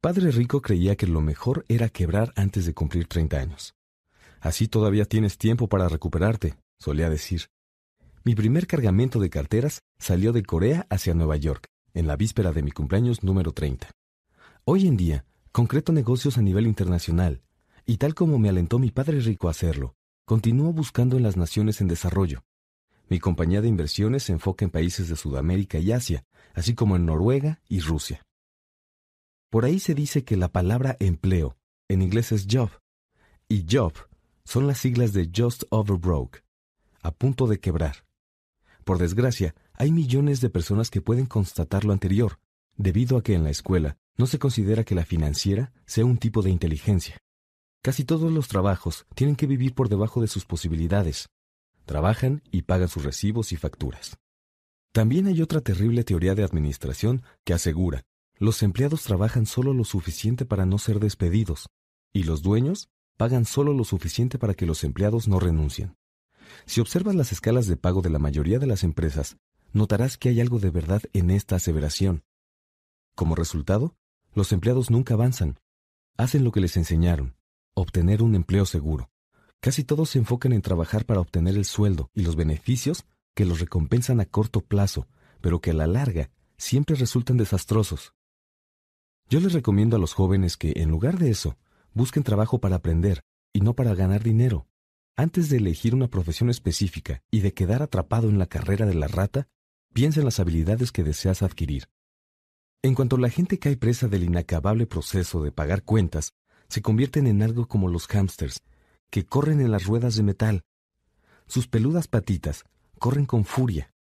Padre 0.00 0.30
Rico 0.30 0.62
creía 0.62 0.96
que 0.96 1.06
lo 1.06 1.20
mejor 1.20 1.66
era 1.68 1.90
quebrar 1.90 2.32
antes 2.34 2.64
de 2.64 2.72
cumplir 2.72 3.08
30 3.08 3.36
años. 3.36 3.74
Así 4.40 4.68
todavía 4.68 5.04
tienes 5.04 5.36
tiempo 5.36 5.68
para 5.68 5.86
recuperarte, 5.90 6.54
solía 6.78 7.10
decir. 7.10 7.48
Mi 8.24 8.34
primer 8.34 8.66
cargamento 8.66 9.20
de 9.20 9.28
carteras 9.28 9.82
salió 9.98 10.32
de 10.32 10.44
Corea 10.44 10.86
hacia 10.88 11.12
Nueva 11.12 11.36
York, 11.36 11.66
en 11.92 12.06
la 12.06 12.16
víspera 12.16 12.52
de 12.52 12.62
mi 12.62 12.70
cumpleaños 12.70 13.22
número 13.22 13.52
30. 13.52 13.90
Hoy 14.64 14.86
en 14.86 14.96
día, 14.96 15.26
concreto 15.52 15.92
negocios 15.92 16.38
a 16.38 16.42
nivel 16.42 16.66
internacional, 16.66 17.42
y 17.86 17.96
tal 17.96 18.14
como 18.14 18.38
me 18.38 18.48
alentó 18.48 18.78
mi 18.78 18.90
padre 18.90 19.20
rico 19.20 19.48
a 19.48 19.52
hacerlo, 19.52 19.96
continúo 20.24 20.72
buscando 20.72 21.16
en 21.16 21.22
las 21.22 21.36
naciones 21.36 21.80
en 21.80 21.88
desarrollo. 21.88 22.44
Mi 23.08 23.18
compañía 23.18 23.62
de 23.62 23.68
inversiones 23.68 24.24
se 24.24 24.32
enfoca 24.32 24.64
en 24.64 24.70
países 24.70 25.08
de 25.08 25.16
Sudamérica 25.16 25.78
y 25.78 25.92
Asia, 25.92 26.24
así 26.54 26.74
como 26.74 26.96
en 26.96 27.06
Noruega 27.06 27.62
y 27.68 27.80
Rusia. 27.80 28.26
Por 29.50 29.64
ahí 29.64 29.80
se 29.80 29.94
dice 29.94 30.24
que 30.24 30.36
la 30.36 30.48
palabra 30.48 30.96
empleo, 31.00 31.56
en 31.88 32.02
inglés 32.02 32.32
es 32.32 32.46
job, 32.50 32.68
y 33.48 33.64
job 33.68 33.94
son 34.44 34.66
las 34.66 34.78
siglas 34.78 35.14
de 35.14 35.30
just 35.34 35.64
over 35.70 35.96
broke, 35.96 36.44
a 37.00 37.10
punto 37.10 37.46
de 37.46 37.58
quebrar. 37.58 38.04
Por 38.84 38.98
desgracia, 38.98 39.54
hay 39.72 39.92
millones 39.92 40.42
de 40.42 40.50
personas 40.50 40.90
que 40.90 41.00
pueden 41.00 41.24
constatar 41.24 41.84
lo 41.84 41.94
anterior, 41.94 42.38
debido 42.76 43.16
a 43.16 43.22
que 43.22 43.34
en 43.34 43.44
la 43.44 43.50
escuela 43.50 43.96
no 44.18 44.26
se 44.26 44.38
considera 44.38 44.84
que 44.84 44.94
la 44.94 45.04
financiera 45.04 45.72
sea 45.86 46.04
un 46.04 46.18
tipo 46.18 46.42
de 46.42 46.50
inteligencia. 46.50 47.16
Casi 47.82 48.04
todos 48.04 48.30
los 48.30 48.48
trabajos 48.48 49.06
tienen 49.14 49.36
que 49.36 49.46
vivir 49.46 49.74
por 49.74 49.88
debajo 49.88 50.20
de 50.20 50.26
sus 50.26 50.44
posibilidades. 50.44 51.28
Trabajan 51.86 52.42
y 52.50 52.62
pagan 52.62 52.88
sus 52.88 53.04
recibos 53.04 53.52
y 53.52 53.56
facturas. 53.56 54.18
También 54.92 55.26
hay 55.26 55.40
otra 55.40 55.60
terrible 55.60 56.04
teoría 56.04 56.34
de 56.34 56.42
administración 56.42 57.22
que 57.44 57.54
asegura, 57.54 58.02
los 58.38 58.62
empleados 58.62 59.02
trabajan 59.02 59.46
solo 59.46 59.74
lo 59.74 59.84
suficiente 59.84 60.44
para 60.44 60.64
no 60.64 60.78
ser 60.78 61.00
despedidos, 61.00 61.68
y 62.12 62.22
los 62.22 62.42
dueños 62.42 62.88
pagan 63.16 63.44
solo 63.44 63.74
lo 63.74 63.82
suficiente 63.82 64.38
para 64.38 64.54
que 64.54 64.64
los 64.64 64.84
empleados 64.84 65.26
no 65.26 65.40
renuncien. 65.40 65.96
Si 66.64 66.80
observas 66.80 67.16
las 67.16 67.32
escalas 67.32 67.66
de 67.66 67.76
pago 67.76 68.00
de 68.00 68.10
la 68.10 68.20
mayoría 68.20 68.60
de 68.60 68.66
las 68.66 68.84
empresas, 68.84 69.36
notarás 69.72 70.16
que 70.16 70.28
hay 70.28 70.40
algo 70.40 70.60
de 70.60 70.70
verdad 70.70 71.02
en 71.12 71.30
esta 71.30 71.56
aseveración. 71.56 72.22
Como 73.16 73.34
resultado, 73.34 73.96
los 74.38 74.52
empleados 74.52 74.88
nunca 74.88 75.14
avanzan, 75.14 75.58
hacen 76.16 76.44
lo 76.44 76.52
que 76.52 76.60
les 76.60 76.76
enseñaron, 76.76 77.34
obtener 77.74 78.22
un 78.22 78.36
empleo 78.36 78.66
seguro. 78.66 79.10
Casi 79.60 79.82
todos 79.82 80.10
se 80.10 80.18
enfocan 80.18 80.52
en 80.52 80.62
trabajar 80.62 81.04
para 81.04 81.20
obtener 81.20 81.56
el 81.56 81.64
sueldo 81.64 82.10
y 82.14 82.22
los 82.22 82.36
beneficios 82.36 83.04
que 83.34 83.44
los 83.44 83.58
recompensan 83.58 84.20
a 84.20 84.26
corto 84.26 84.60
plazo, 84.60 85.08
pero 85.40 85.60
que 85.60 85.72
a 85.72 85.74
la 85.74 85.88
larga 85.88 86.30
siempre 86.56 86.94
resultan 86.94 87.36
desastrosos. 87.36 88.14
Yo 89.28 89.40
les 89.40 89.52
recomiendo 89.52 89.96
a 89.96 89.98
los 89.98 90.14
jóvenes 90.14 90.56
que, 90.56 90.72
en 90.76 90.88
lugar 90.88 91.18
de 91.18 91.30
eso, 91.30 91.58
busquen 91.92 92.22
trabajo 92.22 92.60
para 92.60 92.76
aprender 92.76 93.22
y 93.52 93.60
no 93.60 93.74
para 93.74 93.94
ganar 93.96 94.22
dinero. 94.22 94.68
Antes 95.16 95.48
de 95.48 95.56
elegir 95.56 95.96
una 95.96 96.06
profesión 96.06 96.48
específica 96.48 97.24
y 97.32 97.40
de 97.40 97.52
quedar 97.52 97.82
atrapado 97.82 98.28
en 98.28 98.38
la 98.38 98.46
carrera 98.46 98.86
de 98.86 98.94
la 98.94 99.08
rata, 99.08 99.48
piensa 99.92 100.20
en 100.20 100.26
las 100.26 100.38
habilidades 100.38 100.92
que 100.92 101.02
deseas 101.02 101.42
adquirir. 101.42 101.88
En 102.82 102.94
cuanto 102.94 103.16
la 103.16 103.28
gente 103.28 103.58
cae 103.58 103.76
presa 103.76 104.06
del 104.06 104.22
inacabable 104.22 104.86
proceso 104.86 105.42
de 105.42 105.50
pagar 105.50 105.82
cuentas, 105.82 106.34
se 106.68 106.80
convierten 106.80 107.26
en 107.26 107.42
algo 107.42 107.66
como 107.66 107.88
los 107.88 108.06
hámsters, 108.06 108.62
que 109.10 109.26
corren 109.26 109.60
en 109.60 109.72
las 109.72 109.86
ruedas 109.86 110.14
de 110.14 110.22
metal. 110.22 110.62
Sus 111.46 111.66
peludas 111.66 112.06
patitas 112.06 112.64
corren 112.98 113.26
con 113.26 113.44
furia. 113.44 113.92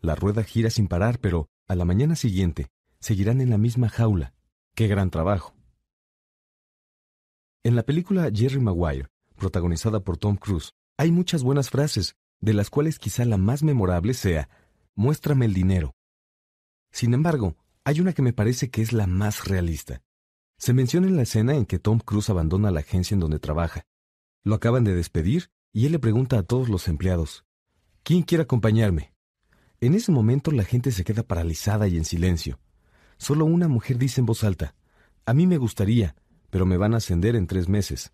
La 0.00 0.14
rueda 0.14 0.44
gira 0.44 0.70
sin 0.70 0.86
parar, 0.86 1.18
pero 1.18 1.48
a 1.66 1.74
la 1.74 1.84
mañana 1.84 2.14
siguiente 2.14 2.68
seguirán 3.00 3.40
en 3.40 3.50
la 3.50 3.58
misma 3.58 3.88
jaula. 3.88 4.34
¡Qué 4.74 4.86
gran 4.86 5.10
trabajo! 5.10 5.54
En 7.64 7.74
la 7.74 7.82
película 7.82 8.30
Jerry 8.32 8.60
Maguire, 8.60 9.08
protagonizada 9.36 10.00
por 10.00 10.16
Tom 10.16 10.36
Cruise, 10.36 10.72
hay 10.96 11.10
muchas 11.10 11.42
buenas 11.42 11.70
frases, 11.70 12.14
de 12.40 12.54
las 12.54 12.70
cuales 12.70 12.98
quizá 12.98 13.24
la 13.24 13.36
más 13.36 13.62
memorable 13.62 14.14
sea, 14.14 14.48
muéstrame 14.94 15.46
el 15.46 15.54
dinero. 15.54 15.94
Sin 16.90 17.14
embargo, 17.14 17.56
hay 17.84 18.00
una 18.00 18.12
que 18.12 18.22
me 18.22 18.32
parece 18.32 18.70
que 18.70 18.82
es 18.82 18.92
la 18.92 19.06
más 19.06 19.46
realista. 19.46 20.02
Se 20.56 20.72
menciona 20.72 21.08
en 21.08 21.16
la 21.16 21.22
escena 21.22 21.56
en 21.56 21.66
que 21.66 21.80
Tom 21.80 21.98
Cruise 21.98 22.30
abandona 22.30 22.70
la 22.70 22.80
agencia 22.80 23.14
en 23.14 23.20
donde 23.20 23.40
trabaja. 23.40 23.82
Lo 24.44 24.54
acaban 24.54 24.84
de 24.84 24.94
despedir 24.94 25.50
y 25.72 25.86
él 25.86 25.92
le 25.92 25.98
pregunta 25.98 26.38
a 26.38 26.42
todos 26.42 26.68
los 26.68 26.86
empleados, 26.86 27.44
¿quién 28.02 28.22
quiere 28.22 28.42
acompañarme? 28.42 29.12
En 29.80 29.94
ese 29.94 30.12
momento 30.12 30.52
la 30.52 30.64
gente 30.64 30.92
se 30.92 31.02
queda 31.02 31.24
paralizada 31.24 31.88
y 31.88 31.96
en 31.96 32.04
silencio. 32.04 32.60
Solo 33.18 33.44
una 33.44 33.66
mujer 33.66 33.98
dice 33.98 34.20
en 34.20 34.26
voz 34.26 34.44
alta, 34.44 34.76
a 35.26 35.34
mí 35.34 35.46
me 35.46 35.58
gustaría, 35.58 36.14
pero 36.50 36.66
me 36.66 36.76
van 36.76 36.94
a 36.94 36.98
ascender 36.98 37.34
en 37.34 37.46
tres 37.46 37.68
meses. 37.68 38.12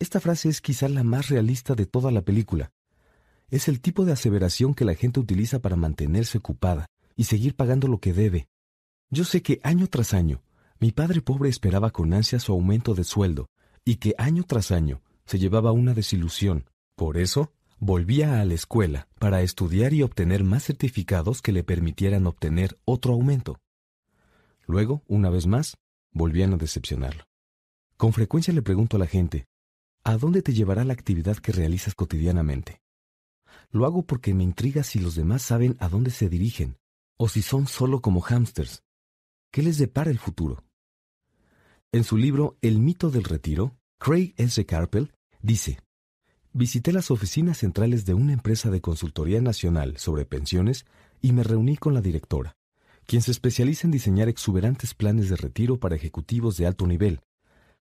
Esta 0.00 0.18
frase 0.18 0.48
es 0.48 0.60
quizá 0.60 0.88
la 0.88 1.04
más 1.04 1.28
realista 1.28 1.74
de 1.74 1.86
toda 1.86 2.10
la 2.10 2.22
película. 2.22 2.72
Es 3.48 3.68
el 3.68 3.80
tipo 3.80 4.04
de 4.04 4.12
aseveración 4.12 4.74
que 4.74 4.84
la 4.84 4.94
gente 4.94 5.20
utiliza 5.20 5.60
para 5.60 5.76
mantenerse 5.76 6.38
ocupada 6.38 6.86
y 7.14 7.24
seguir 7.24 7.54
pagando 7.54 7.86
lo 7.86 7.98
que 7.98 8.12
debe. 8.12 8.48
Yo 9.10 9.24
sé 9.24 9.42
que 9.42 9.60
año 9.62 9.86
tras 9.86 10.14
año 10.14 10.42
mi 10.80 10.92
padre 10.92 11.22
pobre 11.22 11.48
esperaba 11.48 11.90
con 11.90 12.12
ansia 12.12 12.38
su 12.38 12.52
aumento 12.52 12.94
de 12.94 13.04
sueldo 13.04 13.48
y 13.84 13.96
que 13.96 14.14
año 14.18 14.44
tras 14.44 14.70
año 14.70 15.00
se 15.24 15.38
llevaba 15.38 15.72
una 15.72 15.94
desilusión. 15.94 16.68
Por 16.96 17.16
eso, 17.16 17.52
volvía 17.78 18.40
a 18.40 18.44
la 18.44 18.54
escuela 18.54 19.08
para 19.18 19.42
estudiar 19.42 19.94
y 19.94 20.02
obtener 20.02 20.44
más 20.44 20.64
certificados 20.64 21.42
que 21.42 21.52
le 21.52 21.64
permitieran 21.64 22.26
obtener 22.26 22.78
otro 22.84 23.14
aumento. 23.14 23.60
Luego, 24.66 25.02
una 25.06 25.30
vez 25.30 25.46
más, 25.46 25.76
volvían 26.12 26.52
a 26.52 26.56
decepcionarlo. 26.56 27.24
Con 27.96 28.12
frecuencia 28.12 28.52
le 28.52 28.62
pregunto 28.62 28.96
a 28.96 29.00
la 29.00 29.06
gente, 29.06 29.46
¿a 30.02 30.16
dónde 30.16 30.42
te 30.42 30.52
llevará 30.52 30.84
la 30.84 30.92
actividad 30.92 31.36
que 31.36 31.52
realizas 31.52 31.94
cotidianamente? 31.94 32.80
Lo 33.70 33.86
hago 33.86 34.02
porque 34.02 34.34
me 34.34 34.44
intriga 34.44 34.82
si 34.82 34.98
los 34.98 35.14
demás 35.14 35.42
saben 35.42 35.76
a 35.80 35.88
dónde 35.88 36.10
se 36.10 36.28
dirigen, 36.28 36.76
o 37.16 37.28
si 37.28 37.42
son 37.42 37.66
solo 37.66 38.00
como 38.00 38.20
hámsters, 38.20 38.82
¿Qué 39.54 39.62
les 39.62 39.78
depara 39.78 40.10
el 40.10 40.18
futuro? 40.18 40.64
En 41.92 42.02
su 42.02 42.16
libro 42.16 42.58
El 42.60 42.80
mito 42.80 43.12
del 43.12 43.22
retiro, 43.22 43.76
Craig 44.00 44.34
S. 44.36 44.66
Carpel 44.66 45.12
dice, 45.42 45.78
visité 46.52 46.92
las 46.92 47.12
oficinas 47.12 47.58
centrales 47.58 48.04
de 48.04 48.14
una 48.14 48.32
empresa 48.32 48.68
de 48.68 48.80
consultoría 48.80 49.40
nacional 49.40 49.96
sobre 49.98 50.24
pensiones 50.24 50.86
y 51.22 51.32
me 51.32 51.44
reuní 51.44 51.76
con 51.76 51.94
la 51.94 52.00
directora, 52.00 52.56
quien 53.06 53.22
se 53.22 53.30
especializa 53.30 53.86
en 53.86 53.92
diseñar 53.92 54.28
exuberantes 54.28 54.92
planes 54.92 55.28
de 55.28 55.36
retiro 55.36 55.78
para 55.78 55.94
ejecutivos 55.94 56.56
de 56.56 56.66
alto 56.66 56.88
nivel. 56.88 57.20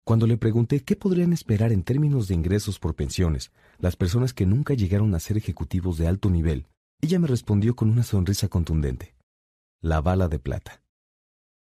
Cuando 0.03 0.27
le 0.27 0.37
pregunté 0.37 0.81
qué 0.81 0.95
podrían 0.95 1.33
esperar 1.33 1.71
en 1.71 1.81
términos 1.81 2.27
de 2.27 2.35
ingresos 2.35 2.77
por 2.77 2.93
pensiones 2.93 3.51
las 3.79 3.95
personas 3.95 4.35
que 4.35 4.45
nunca 4.45 4.75
llegaron 4.75 5.15
a 5.15 5.19
ser 5.19 5.37
ejecutivos 5.37 5.97
de 5.97 6.05
alto 6.05 6.29
nivel, 6.29 6.67
ella 7.01 7.17
me 7.17 7.25
respondió 7.25 7.75
con 7.75 7.89
una 7.89 8.03
sonrisa 8.03 8.47
contundente. 8.47 9.15
La 9.81 10.01
bala 10.01 10.27
de 10.27 10.37
plata. 10.37 10.82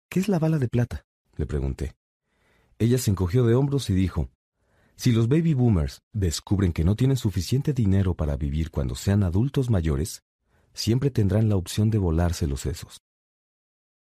¿Qué 0.09 0.21
es 0.21 0.29
la 0.29 0.39
bala 0.39 0.59
de 0.59 0.69
plata? 0.69 1.05
le 1.37 1.47
pregunté. 1.47 1.95
Ella 2.79 2.99
se 2.99 3.11
encogió 3.11 3.45
de 3.45 3.55
hombros 3.55 3.91
y 3.91 3.95
dijo, 3.95 4.31
si 4.97 5.13
los 5.13 5.29
baby 5.29 5.55
boomers 5.55 6.01
descubren 6.13 6.73
que 6.73 6.83
no 6.83 6.97
tienen 6.97 7.17
suficiente 7.17 7.73
dinero 7.73 8.15
para 8.15 8.37
vivir 8.37 8.71
cuando 8.71 8.95
sean 8.95 9.23
adultos 9.23 9.71
mayores, 9.71 10.25
siempre 10.73 11.11
tendrán 11.11 11.49
la 11.49 11.57
opción 11.57 11.91
de 11.91 11.99
volarse 11.99 12.47
los 12.47 12.63
sesos. 12.63 13.03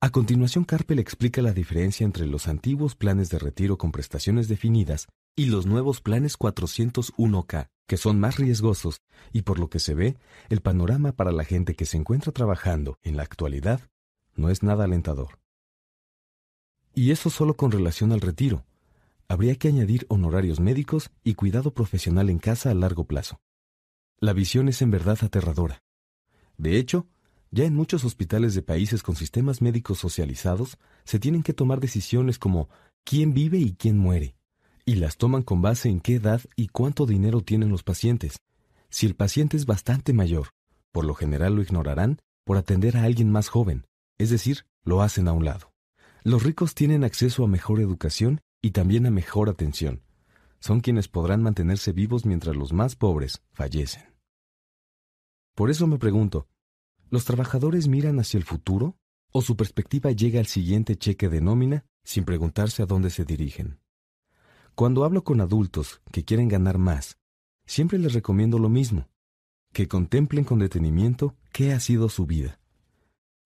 A 0.00 0.10
continuación, 0.10 0.64
Carpel 0.64 1.00
explica 1.00 1.42
la 1.42 1.52
diferencia 1.52 2.04
entre 2.04 2.26
los 2.26 2.46
antiguos 2.46 2.94
planes 2.94 3.30
de 3.30 3.38
retiro 3.40 3.76
con 3.76 3.90
prestaciones 3.90 4.46
definidas 4.46 5.08
y 5.34 5.46
los 5.46 5.66
nuevos 5.66 6.00
planes 6.00 6.38
401k, 6.38 7.68
que 7.88 7.96
son 7.96 8.20
más 8.20 8.36
riesgosos 8.36 9.02
y 9.32 9.42
por 9.42 9.58
lo 9.58 9.68
que 9.68 9.80
se 9.80 9.94
ve, 9.94 10.16
el 10.48 10.60
panorama 10.60 11.12
para 11.12 11.32
la 11.32 11.44
gente 11.44 11.74
que 11.74 11.86
se 11.86 11.96
encuentra 11.96 12.30
trabajando 12.30 12.98
en 13.02 13.16
la 13.16 13.24
actualidad 13.24 13.80
no 14.36 14.50
es 14.50 14.62
nada 14.62 14.84
alentador. 14.84 15.40
Y 16.98 17.12
eso 17.12 17.30
solo 17.30 17.54
con 17.54 17.70
relación 17.70 18.10
al 18.10 18.20
retiro. 18.20 18.64
Habría 19.28 19.54
que 19.54 19.68
añadir 19.68 20.04
honorarios 20.08 20.58
médicos 20.58 21.12
y 21.22 21.34
cuidado 21.34 21.72
profesional 21.72 22.28
en 22.28 22.40
casa 22.40 22.72
a 22.72 22.74
largo 22.74 23.04
plazo. 23.04 23.40
La 24.18 24.32
visión 24.32 24.68
es 24.68 24.82
en 24.82 24.90
verdad 24.90 25.16
aterradora. 25.22 25.84
De 26.56 26.76
hecho, 26.76 27.06
ya 27.52 27.66
en 27.66 27.76
muchos 27.76 28.04
hospitales 28.04 28.56
de 28.56 28.62
países 28.62 29.04
con 29.04 29.14
sistemas 29.14 29.62
médicos 29.62 30.00
socializados 30.00 30.76
se 31.04 31.20
tienen 31.20 31.44
que 31.44 31.52
tomar 31.52 31.78
decisiones 31.78 32.36
como 32.36 32.68
quién 33.04 33.32
vive 33.32 33.58
y 33.58 33.74
quién 33.74 33.96
muere, 33.96 34.34
y 34.84 34.96
las 34.96 35.18
toman 35.18 35.44
con 35.44 35.62
base 35.62 35.88
en 35.88 36.00
qué 36.00 36.16
edad 36.16 36.40
y 36.56 36.66
cuánto 36.66 37.06
dinero 37.06 37.42
tienen 37.42 37.68
los 37.68 37.84
pacientes. 37.84 38.40
Si 38.90 39.06
el 39.06 39.14
paciente 39.14 39.56
es 39.56 39.66
bastante 39.66 40.12
mayor, 40.12 40.48
por 40.90 41.04
lo 41.04 41.14
general 41.14 41.54
lo 41.54 41.62
ignorarán 41.62 42.18
por 42.42 42.56
atender 42.56 42.96
a 42.96 43.04
alguien 43.04 43.30
más 43.30 43.50
joven, 43.50 43.86
es 44.18 44.30
decir, 44.30 44.66
lo 44.82 45.00
hacen 45.00 45.28
a 45.28 45.32
un 45.32 45.44
lado. 45.44 45.77
Los 46.24 46.42
ricos 46.42 46.74
tienen 46.74 47.05
acceso 47.05 47.44
a 47.44 47.48
mejor 47.48 47.80
educación 47.80 48.40
y 48.60 48.70
también 48.72 49.06
a 49.06 49.10
mejor 49.10 49.48
atención. 49.48 50.02
Son 50.60 50.80
quienes 50.80 51.08
podrán 51.08 51.42
mantenerse 51.42 51.92
vivos 51.92 52.26
mientras 52.26 52.56
los 52.56 52.72
más 52.72 52.97
pobres 52.97 53.42
fallecen. 53.52 54.05
Por 55.55 55.70
eso 55.70 55.86
me 55.86 55.98
pregunto, 55.98 56.48
¿Los 57.10 57.24
trabajadores 57.24 57.88
miran 57.88 58.20
hacia 58.20 58.36
el 58.36 58.44
futuro 58.44 58.97
o 59.32 59.40
su 59.40 59.56
perspectiva 59.56 60.12
llega 60.12 60.40
al 60.40 60.47
siguiente 60.47 60.97
cheque 60.97 61.30
de 61.30 61.40
nómina 61.40 61.86
sin 62.05 62.24
preguntarse 62.24 62.82
a 62.82 62.86
dónde 62.86 63.08
se 63.08 63.24
dirigen? 63.24 63.80
Cuando 64.74 65.05
hablo 65.05 65.24
con 65.24 65.40
adultos 65.40 66.02
que 66.12 66.24
quieren 66.24 66.48
ganar 66.48 66.76
más, 66.76 67.18
siempre 67.66 67.98
les 67.98 68.12
recomiendo 68.12 68.58
lo 68.58 68.68
mismo, 68.68 69.08
que 69.72 69.88
contemplen 69.88 70.44
con 70.44 70.58
detenimiento 70.58 71.34
qué 71.50 71.72
ha 71.72 71.80
sido 71.80 72.10
su 72.10 72.26
vida. 72.26 72.57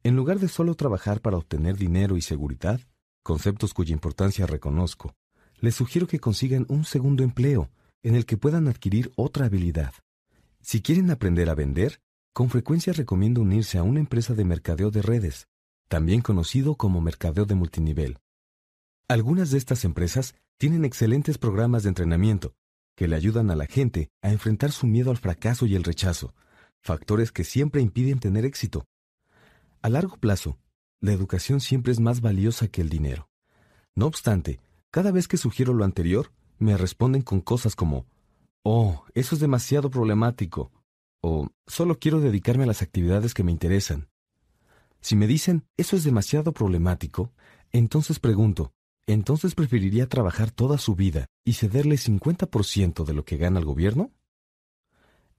En 0.05 0.17
lugar 0.17 0.41
de 0.41 0.49
solo 0.49 0.75
trabajar 0.75 1.21
para 1.21 1.37
obtener 1.37 1.77
dinero 1.77 2.17
y 2.17 2.23
seguridad, 2.23 2.81
conceptos 3.23 3.73
cuya 3.73 3.93
importancia 3.93 4.47
reconozco, 4.47 5.15
les 5.61 5.77
sugiero 5.77 6.09
que 6.09 6.19
consigan 6.19 6.67
un 6.69 6.85
segundo 6.85 7.23
empleo 7.23 7.71
en 8.03 8.17
el 8.17 8.27
que 8.27 8.37
puedan 8.37 8.67
adquirir 8.67 9.13
otra 9.15 9.47
habilidad. 9.47 9.95
Si 10.61 10.83
quieren 10.83 11.11
aprender 11.11 11.49
a 11.49 11.55
vender, 11.55 12.01
con 12.33 12.51
frecuencia 12.51 12.93
recomiendo 12.93 13.43
unirse 13.43 13.79
a 13.79 13.85
una 13.85 14.01
empresa 14.01 14.35
de 14.35 14.45
mercadeo 14.45 14.91
de 14.91 15.03
redes, 15.03 15.47
también 15.87 16.21
conocido 16.21 16.75
como 16.75 17.01
mercadeo 17.01 17.45
de 17.45 17.55
multinivel. 17.55 18.19
Algunas 19.07 19.51
de 19.51 19.59
estas 19.59 19.85
empresas 19.85 20.35
tienen 20.57 20.85
excelentes 20.85 21.39
programas 21.39 21.85
de 21.85 21.91
entrenamiento 21.91 22.55
que 22.97 23.07
le 23.07 23.15
ayudan 23.15 23.51
a 23.51 23.57
la 23.57 23.67
gente 23.67 24.11
a 24.21 24.31
enfrentar 24.31 24.73
su 24.73 24.87
miedo 24.87 25.11
al 25.11 25.19
fracaso 25.19 25.67
y 25.67 25.77
el 25.77 25.85
rechazo, 25.85 26.35
factores 26.81 27.31
que 27.31 27.45
siempre 27.45 27.83
impiden 27.83 28.19
tener 28.19 28.45
éxito. 28.45 28.85
A 29.83 29.89
largo 29.89 30.17
plazo, 30.17 30.61
la 31.01 31.13
educación 31.13 31.61
siempre 31.61 31.93
es 31.93 31.99
más 31.99 32.21
valiosa 32.21 32.69
que 32.69 32.83
el 32.83 32.89
dinero. 32.89 33.29
No 33.97 34.07
obstante, 34.07 34.61
cada 34.93 35.11
vez 35.11 35.27
que 35.27 35.37
sugiero 35.37 35.75
lo 35.75 35.85
anterior, 35.85 36.31
me 36.61 36.77
responden 36.77 37.23
con 37.23 37.41
cosas 37.41 37.75
como, 37.75 38.07
oh, 38.63 39.05
eso 39.15 39.35
es 39.35 39.41
demasiado 39.41 39.91
problemático, 39.91 40.71
o 41.21 41.49
solo 41.67 41.99
quiero 41.99 42.21
dedicarme 42.21 42.63
a 42.63 42.69
las 42.69 42.81
actividades 42.81 43.35
que 43.35 43.43
me 43.43 43.51
interesan. 43.51 44.09
Si 45.01 45.17
me 45.17 45.27
dicen 45.27 45.67
eso 45.77 45.97
es 45.97 46.05
demasiado 46.05 46.53
problemático, 46.53 47.33
entonces 47.73 48.21
pregunto, 48.21 48.73
¿entonces 49.09 49.57
preferiría 49.57 50.09
trabajar 50.09 50.53
toda 50.53 50.79
su 50.79 50.95
vida 50.95 51.27
y 51.45 51.55
cederle 51.55 51.97
50% 51.97 53.05
de 53.05 53.15
lo 53.15 53.25
que 53.25 53.37
gana 53.37 53.59
el 53.59 53.65
gobierno? 53.65 54.13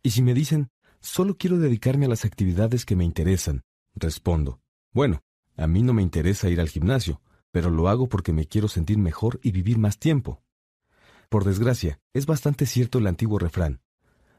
Y 0.02 0.10
si 0.10 0.22
me 0.22 0.34
dicen, 0.34 0.68
solo 1.00 1.38
quiero 1.38 1.60
dedicarme 1.60 2.08
a 2.08 2.10
las 2.10 2.26
actividades 2.26 2.86
que 2.86 2.98
me 2.98 3.06
interesan, 3.06 3.64
respondo, 3.96 4.62
bueno, 4.92 5.24
a 5.58 5.68
mí 5.68 5.82
no 5.84 5.94
me 5.94 6.02
interesa 6.02 6.50
ir 6.50 6.60
al 6.60 6.70
gimnasio, 6.70 7.22
pero 7.52 7.70
lo 7.70 7.88
hago 7.90 8.08
porque 8.08 8.34
me 8.34 8.48
quiero 8.48 8.68
sentir 8.68 8.98
mejor 8.98 9.40
y 9.44 9.52
vivir 9.52 9.78
más 9.78 10.00
tiempo. 10.00 10.42
Por 11.30 11.46
desgracia, 11.46 12.00
es 12.14 12.26
bastante 12.26 12.66
cierto 12.66 13.00
el 13.00 13.08
antiguo 13.08 13.40
refrán, 13.40 13.82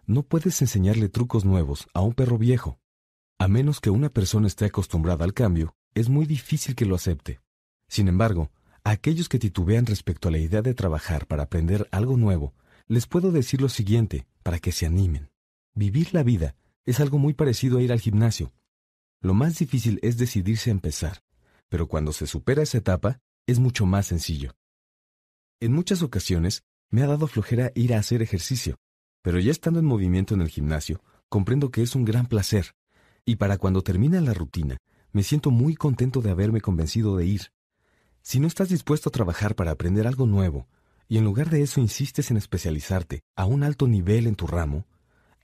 no 0.07 0.23
puedes 0.23 0.61
enseñarle 0.61 1.09
trucos 1.09 1.47
nuevos 1.47 1.89
a 1.95 2.03
un 2.03 2.13
perro 2.13 2.37
viejo. 2.37 2.79
A 3.39 3.49
menos 3.49 3.81
que 3.81 3.89
una 3.89 4.11
persona 4.11 4.47
esté 4.47 4.67
acostumbrada 4.67 5.25
al 5.25 5.33
cambio, 5.33 5.77
es 5.95 6.11
muy 6.11 6.27
difícil 6.27 6.75
que 6.75 6.85
lo 6.85 6.95
acepte. 6.95 7.41
Sin 7.89 8.09
embargo, 8.09 8.51
a 8.85 8.91
aquellos 8.91 9.31
que 9.31 9.39
titubean 9.39 9.87
respecto 9.87 10.29
a 10.29 10.31
la 10.31 10.39
idea 10.39 10.61
de 10.61 10.75
trabajar 10.75 11.27
para 11.27 11.45
aprender 11.45 11.89
algo 11.91 12.19
nuevo, 12.19 12.53
les 12.87 13.07
puedo 13.07 13.33
decir 13.33 13.63
lo 13.63 13.71
siguiente 13.71 14.27
para 14.43 14.59
que 14.59 14.73
se 14.73 14.85
animen. 14.85 15.31
Vivir 15.75 16.13
la 16.13 16.23
vida 16.23 16.55
es 16.85 17.01
algo 17.01 17.19
muy 17.19 17.33
parecido 17.33 17.79
a 17.79 17.83
ir 17.83 17.91
al 17.91 18.01
gimnasio. 18.01 18.53
Lo 19.25 19.33
más 19.33 19.59
difícil 19.59 20.01
es 20.03 20.19
decidirse 20.19 20.69
a 20.69 20.73
empezar, 20.73 21.23
pero 21.71 21.89
cuando 21.89 22.13
se 22.13 22.27
supera 22.27 22.63
esa 22.63 22.77
etapa, 22.77 23.21
es 23.47 23.59
mucho 23.59 23.87
más 23.87 24.05
sencillo. 24.05 24.55
En 25.61 25.73
muchas 25.73 26.03
ocasiones 26.03 26.63
me 26.91 27.03
ha 27.03 27.07
dado 27.07 27.27
flojera 27.27 27.73
ir 27.75 27.95
a 27.95 27.99
hacer 27.99 28.21
ejercicio, 28.21 28.77
pero 29.23 29.41
ya 29.41 29.51
estando 29.51 29.81
en 29.81 29.87
movimiento 29.87 30.35
en 30.35 30.43
el 30.43 30.51
gimnasio, 30.51 31.03
comprendo 31.31 31.71
que 31.71 31.81
es 31.81 31.95
un 31.95 32.05
gran 32.05 32.27
placer, 32.27 32.75
y 33.25 33.37
para 33.37 33.57
cuando 33.57 33.81
termina 33.81 34.21
la 34.21 34.35
rutina, 34.35 34.77
me 35.13 35.23
siento 35.23 35.51
muy 35.51 35.75
contento 35.75 36.21
de 36.21 36.31
haberme 36.31 36.61
convencido 36.61 37.17
de 37.17 37.25
ir. 37.25 37.51
Si 38.21 38.41
no 38.41 38.47
estás 38.47 38.69
dispuesto 38.69 39.09
a 39.09 39.13
trabajar 39.13 39.55
para 39.55 39.71
aprender 39.71 40.07
algo 40.07 40.27
nuevo, 40.27 40.69
y 41.09 41.17
en 41.17 41.25
lugar 41.25 41.49
de 41.49 41.63
eso 41.63 41.81
insistes 41.81 42.31
en 42.31 42.37
especializarte 42.37 43.23
a 43.37 43.47
un 43.47 43.63
alto 43.63 43.89
nivel 43.89 44.27
en 44.27 44.35
tu 44.35 44.47
ramo, 44.47 44.85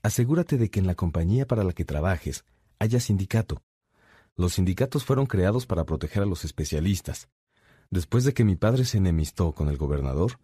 asegúrate 0.03 0.59
de 0.59 0.69
que 0.69 0.79
en 0.79 0.85
la 0.85 0.93
compañía 0.93 1.47
para 1.47 1.63
la 1.63 1.73
que 1.73 1.83
trabajes 1.83 2.45
haya 2.77 2.99
sindicato. 2.99 3.63
Los 4.37 4.53
sindicatos 4.53 5.03
fueron 5.03 5.25
creados 5.25 5.65
para 5.65 5.85
proteger 5.85 6.23
a 6.23 6.25
los 6.25 6.45
especialistas. 6.45 7.29
Después 7.89 8.23
de 8.23 8.33
que 8.33 8.45
mi 8.45 8.55
padre 8.55 8.85
se 8.85 8.97
enemistó 8.97 9.51
con 9.53 9.67
el 9.67 9.77
gobernador, 9.77 10.39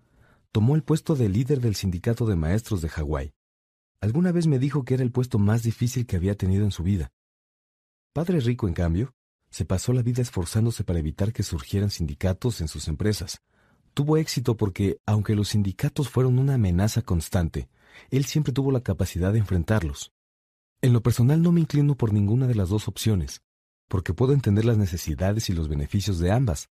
tomó 0.51 0.75
el 0.75 0.83
puesto 0.83 1.16
de 1.16 1.30
líder 1.30 1.61
del 1.61 1.75
sindicato 1.75 2.25
de 2.25 2.35
maestros 2.35 2.82
de 2.82 2.90
Hawái. 2.90 3.33
Alguna 4.01 4.32
vez 4.32 4.48
me 4.48 4.59
dijo 4.59 4.83
que 4.83 4.95
era 4.95 5.03
el 5.03 5.11
puesto 5.11 5.40
más 5.40 5.64
difícil 5.64 6.06
que 6.06 6.17
había 6.17 6.35
tenido 6.35 6.66
en 6.66 6.72
su 6.72 6.83
vida. 6.83 7.11
Padre 8.14 8.40
Rico, 8.40 8.67
en 8.67 8.74
cambio, 8.74 9.14
se 9.49 9.66
pasó 9.66 9.93
la 9.93 10.01
vida 10.03 10.22
esforzándose 10.22 10.83
para 10.83 10.99
evitar 10.99 11.33
que 11.33 11.43
surgieran 11.43 11.90
sindicatos 11.90 12.61
en 12.61 12.67
sus 12.67 12.88
empresas. 12.88 13.41
Tuvo 13.93 14.17
éxito 14.17 14.57
porque, 14.57 14.99
aunque 15.06 15.35
los 15.35 15.49
sindicatos 15.49 16.09
fueron 16.09 16.38
una 16.38 16.56
amenaza 16.56 17.01
constante, 17.01 17.69
él 18.11 18.25
siempre 18.25 18.53
tuvo 18.53 18.72
la 18.72 18.82
capacidad 18.82 19.33
de 19.33 19.40
enfrentarlos. 19.40 20.11
En 20.82 20.93
lo 20.93 21.01
personal 21.01 21.41
no 21.41 21.51
me 21.51 21.61
inclino 21.61 21.95
por 21.95 22.14
ninguna 22.14 22.45
de 22.45 22.56
las 22.56 22.69
dos 22.69 22.88
opciones, 22.88 23.41
porque 23.88 24.14
puedo 24.14 24.33
entender 24.33 24.66
las 24.66 24.77
necesidades 24.77 25.49
y 25.49 25.53
los 25.53 25.67
beneficios 25.67 26.19
de 26.19 26.32
ambas. 26.32 26.69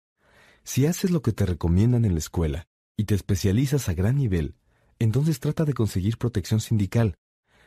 Si 0.63 0.85
haces 0.85 1.11
lo 1.11 1.21
que 1.21 1.31
te 1.31 1.45
recomiendan 1.45 2.05
en 2.05 2.13
la 2.13 2.19
escuela 2.19 2.67
y 2.97 3.05
te 3.05 3.15
especializas 3.15 3.87
a 3.89 3.93
gran 3.93 4.15
nivel, 4.15 4.55
entonces 4.99 5.39
trata 5.39 5.65
de 5.65 5.73
conseguir 5.73 6.17
protección 6.17 6.59
sindical. 6.59 7.15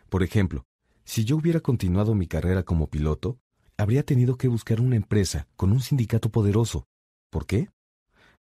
Por 0.09 0.23
ejemplo, 0.23 0.67
si 1.05 1.25
yo 1.25 1.37
hubiera 1.37 1.61
continuado 1.61 2.15
mi 2.15 2.27
carrera 2.27 2.65
como 2.65 2.89
piloto, 2.89 3.39
habría 3.77 4.03
tenido 4.03 4.37
que 4.37 4.49
buscar 4.49 4.81
una 4.81 4.97
empresa 4.97 5.47
con 5.57 5.73
un 5.73 5.81
sindicato 5.81 6.31
poderoso. 6.31 6.87
¿Por 7.31 7.47
qué? 7.47 7.71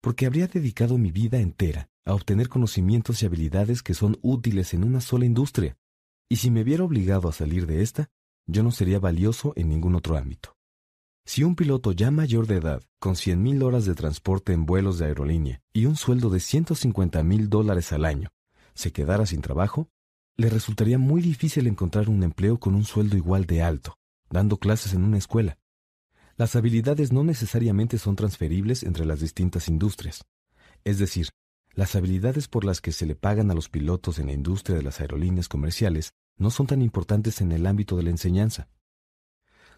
Porque 0.01 0.27
habría 0.27 0.47
dedicado 0.47 0.99
mi 0.99 1.11
vida 1.11 1.39
entera 1.39 1.89
a 2.05 2.15
obtener 2.15 2.49
conocimientos 2.49 3.23
y 3.23 3.27
habilidades 3.27 3.83
que 3.83 3.95
son 3.95 4.19
útiles 4.23 4.73
en 4.75 4.85
una 4.85 5.01
sola 5.01 5.27
industria. 5.27 5.77
Y 6.29 6.37
si 6.37 6.51
me 6.51 6.65
viera 6.65 6.85
obligado 6.85 7.29
a 7.29 7.33
salir 7.33 7.67
de 7.67 7.83
esta, 7.83 8.09
yo 8.47 8.63
no 8.63 8.71
sería 8.71 8.99
valioso 8.99 9.53
en 9.57 9.69
ningún 9.69 9.95
otro 9.95 10.17
ámbito. 10.17 10.56
Si 11.29 11.43
un 11.43 11.57
piloto 11.57 11.91
ya 11.91 12.13
mayor 12.13 12.47
de 12.47 12.59
edad, 12.59 12.85
con 13.01 13.17
100.000 13.17 13.61
horas 13.65 13.85
de 13.85 13.97
transporte 13.97 14.53
en 14.53 14.65
vuelos 14.65 14.99
de 14.99 15.07
aerolínea 15.07 15.61
y 15.73 15.87
un 15.87 15.97
sueldo 15.97 16.31
de 16.31 16.39
150.000 16.39 17.49
dólares 17.49 17.93
al 17.93 18.05
año, 18.05 18.29
se 18.75 18.93
quedara 18.93 19.27
sin 19.27 19.41
trabajo, 19.41 19.91
le 20.37 20.49
resultaría 20.51 20.99
muy 20.99 21.21
difícil 21.21 21.67
encontrar 21.67 22.09
un 22.09 22.23
empleo 22.23 22.61
con 22.61 22.77
un 22.77 22.85
sueldo 22.85 23.17
igual 23.17 23.45
de 23.45 23.61
alto, 23.61 23.99
dando 24.31 24.59
clases 24.59 24.95
en 24.95 25.03
una 25.03 25.19
escuela. 25.19 25.59
Las 26.37 26.55
habilidades 26.55 27.13
no 27.13 27.25
necesariamente 27.25 27.99
son 27.99 28.15
transferibles 28.15 28.85
entre 28.85 29.05
las 29.05 29.19
distintas 29.19 29.67
industrias. 29.67 30.25
Es 30.85 31.01
decir, 31.01 31.31
las 31.73 31.97
habilidades 31.97 32.47
por 32.47 32.65
las 32.65 32.81
que 32.81 32.93
se 32.93 33.05
le 33.05 33.17
pagan 33.17 33.51
a 33.51 33.55
los 33.55 33.69
pilotos 33.69 34.21
en 34.21 34.27
la 34.27 34.33
industria 34.33 34.77
de 34.77 34.85
las 34.85 35.01
aerolíneas 35.01 35.49
comerciales 35.49 36.13
no 36.39 36.51
son 36.51 36.69
tan 36.69 36.83
importantes 36.83 37.41
en 37.41 37.51
el 37.51 37.67
ámbito 37.67 37.97
de 37.97 38.05
la 38.05 38.11
enseñanza. 38.11 38.69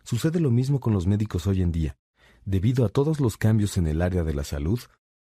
Sucede 0.09 0.41
lo 0.41 0.51
mismo 0.51 0.81
con 0.81 0.95
los 0.95 1.07
médicos 1.07 1.47
hoy 1.47 1.61
en 1.61 1.70
día. 1.70 1.99
Debido 2.47 2.87
a 2.87 2.89
todos 2.89 3.20
los 3.20 3.37
cambios 3.37 3.77
en 3.77 3.87
el 3.87 4.01
área 4.01 4.25
de 4.25 4.33
la 4.33 4.43
salud, 4.43 4.81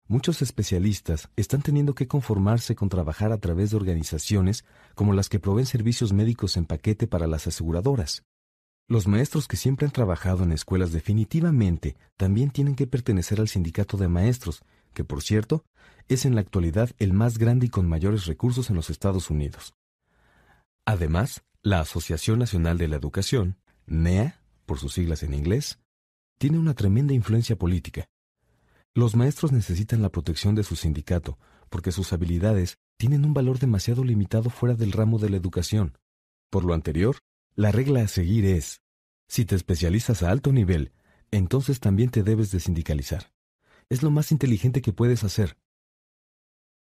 muchos 0.09 0.43
especialistas 0.43 1.31
están 1.37 1.63
teniendo 1.63 1.95
que 1.95 2.07
conformarse 2.07 2.75
con 2.75 2.91
trabajar 2.91 3.33
a 3.33 3.39
través 3.39 3.71
de 3.71 3.79
organizaciones 3.79 4.67
como 4.95 5.15
las 5.15 5.31
que 5.31 5.41
proveen 5.41 5.65
servicios 5.65 6.13
médicos 6.13 6.59
en 6.59 6.67
paquete 6.67 7.07
para 7.07 7.27
las 7.27 7.47
aseguradoras. 7.47 8.25
Los 8.87 9.09
maestros 9.09 9.49
que 9.49 9.57
siempre 9.57 9.87
han 9.87 9.91
trabajado 9.91 10.45
en 10.45 10.53
escuelas 10.53 10.93
definitivamente 10.93 11.97
también 12.19 12.51
tienen 12.51 12.75
que 12.75 12.87
pertenecer 12.87 13.41
al 13.41 13.49
sindicato 13.49 13.97
de 13.97 14.09
maestros, 14.09 14.61
que 14.93 15.03
por 15.03 15.23
cierto, 15.23 15.65
es 16.09 16.27
en 16.27 16.35
la 16.35 16.43
actualidad 16.43 16.91
el 16.99 17.15
más 17.15 17.39
grande 17.39 17.65
y 17.65 17.71
con 17.71 17.89
mayores 17.89 18.27
recursos 18.27 18.69
en 18.69 18.77
los 18.77 18.91
Estados 18.91 19.31
Unidos. 19.31 19.73
Además, 20.85 21.43
la 21.63 21.81
Asociación 21.81 22.39
Nacional 22.39 22.77
de 22.77 22.89
la 22.89 22.97
Educación, 22.97 23.57
NEA, 23.87 24.44
por 24.65 24.79
sus 24.79 24.95
siglas 24.95 25.23
en 25.23 25.35
inglés, 25.35 25.79
tiene 26.39 26.59
una 26.59 26.75
tremenda 26.75 27.15
influencia 27.15 27.57
política. 27.57 28.07
Los 28.95 29.17
maestros 29.17 29.53
necesitan 29.53 30.03
la 30.03 30.11
protección 30.11 30.55
de 30.55 30.63
su 30.63 30.77
sindicato 30.77 31.39
porque 31.69 31.93
sus 31.93 32.13
habilidades 32.13 32.79
tienen 32.97 33.25
un 33.25 33.35
valor 33.35 33.59
demasiado 33.59 34.05
limitado 34.05 34.51
fuera 34.51 34.75
del 34.75 34.93
ramo 34.93 35.19
de 35.19 35.31
la 35.31 35.37
educación. 35.37 35.99
Por 36.51 36.65
lo 36.65 36.75
anterior, 36.75 37.19
la 37.57 37.73
regla 37.73 38.03
a 38.03 38.09
seguir 38.09 38.45
es, 38.45 38.81
si 39.29 39.45
te 39.45 39.57
especializas 39.57 40.23
a 40.23 40.31
alto 40.31 40.53
nivel, 40.53 40.93
entonces 41.31 41.81
también 41.81 42.11
te 42.11 42.23
debes 42.23 42.53
de 42.53 42.61
sindicalizar. 42.61 43.33
Es 43.89 44.03
lo 44.03 44.11
más 44.11 44.31
inteligente 44.31 44.83
que 44.83 44.93
puedes 44.93 45.25
hacer. 45.25 45.57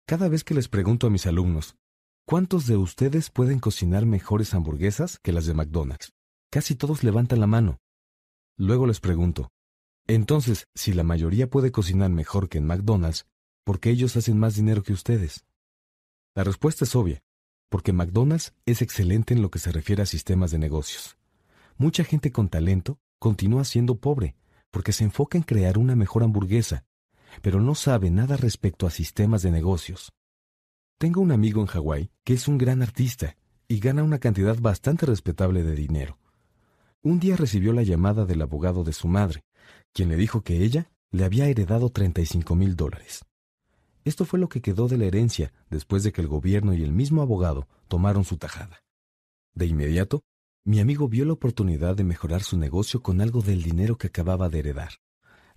Cada 0.06 0.28
vez 0.28 0.42
que 0.42 0.54
les 0.54 0.68
pregunto 0.68 1.06
a 1.06 1.10
mis 1.10 1.26
alumnos, 1.26 1.76
¿cuántos 2.24 2.66
de 2.66 2.76
ustedes 2.76 3.30
pueden 3.30 3.60
cocinar 3.60 4.06
mejores 4.06 4.54
hamburguesas 4.54 5.20
que 5.20 5.32
las 5.32 5.46
de 5.46 5.54
McDonald's? 5.54 6.12
Casi 6.50 6.74
todos 6.74 7.04
levantan 7.04 7.40
la 7.40 7.46
mano. 7.46 7.78
Luego 8.56 8.86
les 8.86 9.00
pregunto, 9.00 9.50
entonces, 10.06 10.66
si 10.74 10.92
la 10.92 11.04
mayoría 11.04 11.48
puede 11.48 11.70
cocinar 11.70 12.10
mejor 12.10 12.48
que 12.48 12.58
en 12.58 12.66
McDonald's, 12.66 13.26
¿por 13.64 13.78
qué 13.78 13.90
ellos 13.90 14.16
hacen 14.16 14.38
más 14.38 14.56
dinero 14.56 14.82
que 14.82 14.92
ustedes? 14.92 15.44
La 16.34 16.42
respuesta 16.42 16.84
es 16.84 16.96
obvia 16.96 17.22
porque 17.70 17.92
McDonald's 17.92 18.52
es 18.66 18.82
excelente 18.82 19.32
en 19.32 19.42
lo 19.42 19.50
que 19.50 19.60
se 19.60 19.70
refiere 19.70 20.02
a 20.02 20.06
sistemas 20.06 20.50
de 20.50 20.58
negocios. 20.58 21.16
Mucha 21.78 22.02
gente 22.02 22.32
con 22.32 22.48
talento 22.48 22.98
continúa 23.20 23.64
siendo 23.64 23.94
pobre 23.94 24.34
porque 24.72 24.92
se 24.92 25.04
enfoca 25.04 25.38
en 25.38 25.44
crear 25.44 25.78
una 25.78 25.94
mejor 25.94 26.24
hamburguesa, 26.24 26.84
pero 27.42 27.60
no 27.60 27.76
sabe 27.76 28.10
nada 28.10 28.36
respecto 28.36 28.88
a 28.88 28.90
sistemas 28.90 29.42
de 29.42 29.52
negocios. 29.52 30.12
Tengo 30.98 31.20
un 31.20 31.30
amigo 31.30 31.60
en 31.60 31.68
Hawái 31.68 32.10
que 32.24 32.34
es 32.34 32.48
un 32.48 32.58
gran 32.58 32.82
artista 32.82 33.36
y 33.68 33.78
gana 33.78 34.02
una 34.02 34.18
cantidad 34.18 34.58
bastante 34.58 35.06
respetable 35.06 35.62
de 35.62 35.76
dinero. 35.76 36.18
Un 37.02 37.18
día 37.18 37.34
recibió 37.34 37.72
la 37.72 37.82
llamada 37.82 38.26
del 38.26 38.42
abogado 38.42 38.84
de 38.84 38.92
su 38.92 39.08
madre, 39.08 39.42
quien 39.94 40.10
le 40.10 40.16
dijo 40.16 40.42
que 40.42 40.62
ella 40.62 40.92
le 41.10 41.24
había 41.24 41.46
heredado 41.46 41.88
35 41.88 42.54
mil 42.54 42.76
dólares. 42.76 43.24
Esto 44.04 44.26
fue 44.26 44.38
lo 44.38 44.50
que 44.50 44.60
quedó 44.60 44.86
de 44.86 44.98
la 44.98 45.06
herencia 45.06 45.52
después 45.70 46.02
de 46.02 46.12
que 46.12 46.20
el 46.20 46.28
gobierno 46.28 46.74
y 46.74 46.82
el 46.82 46.92
mismo 46.92 47.22
abogado 47.22 47.68
tomaron 47.88 48.24
su 48.24 48.36
tajada. 48.36 48.82
De 49.54 49.64
inmediato, 49.64 50.22
mi 50.62 50.78
amigo 50.78 51.08
vio 51.08 51.24
la 51.24 51.32
oportunidad 51.32 51.96
de 51.96 52.04
mejorar 52.04 52.42
su 52.42 52.58
negocio 52.58 53.02
con 53.02 53.22
algo 53.22 53.40
del 53.40 53.62
dinero 53.62 53.96
que 53.96 54.08
acababa 54.08 54.50
de 54.50 54.58
heredar. 54.58 54.92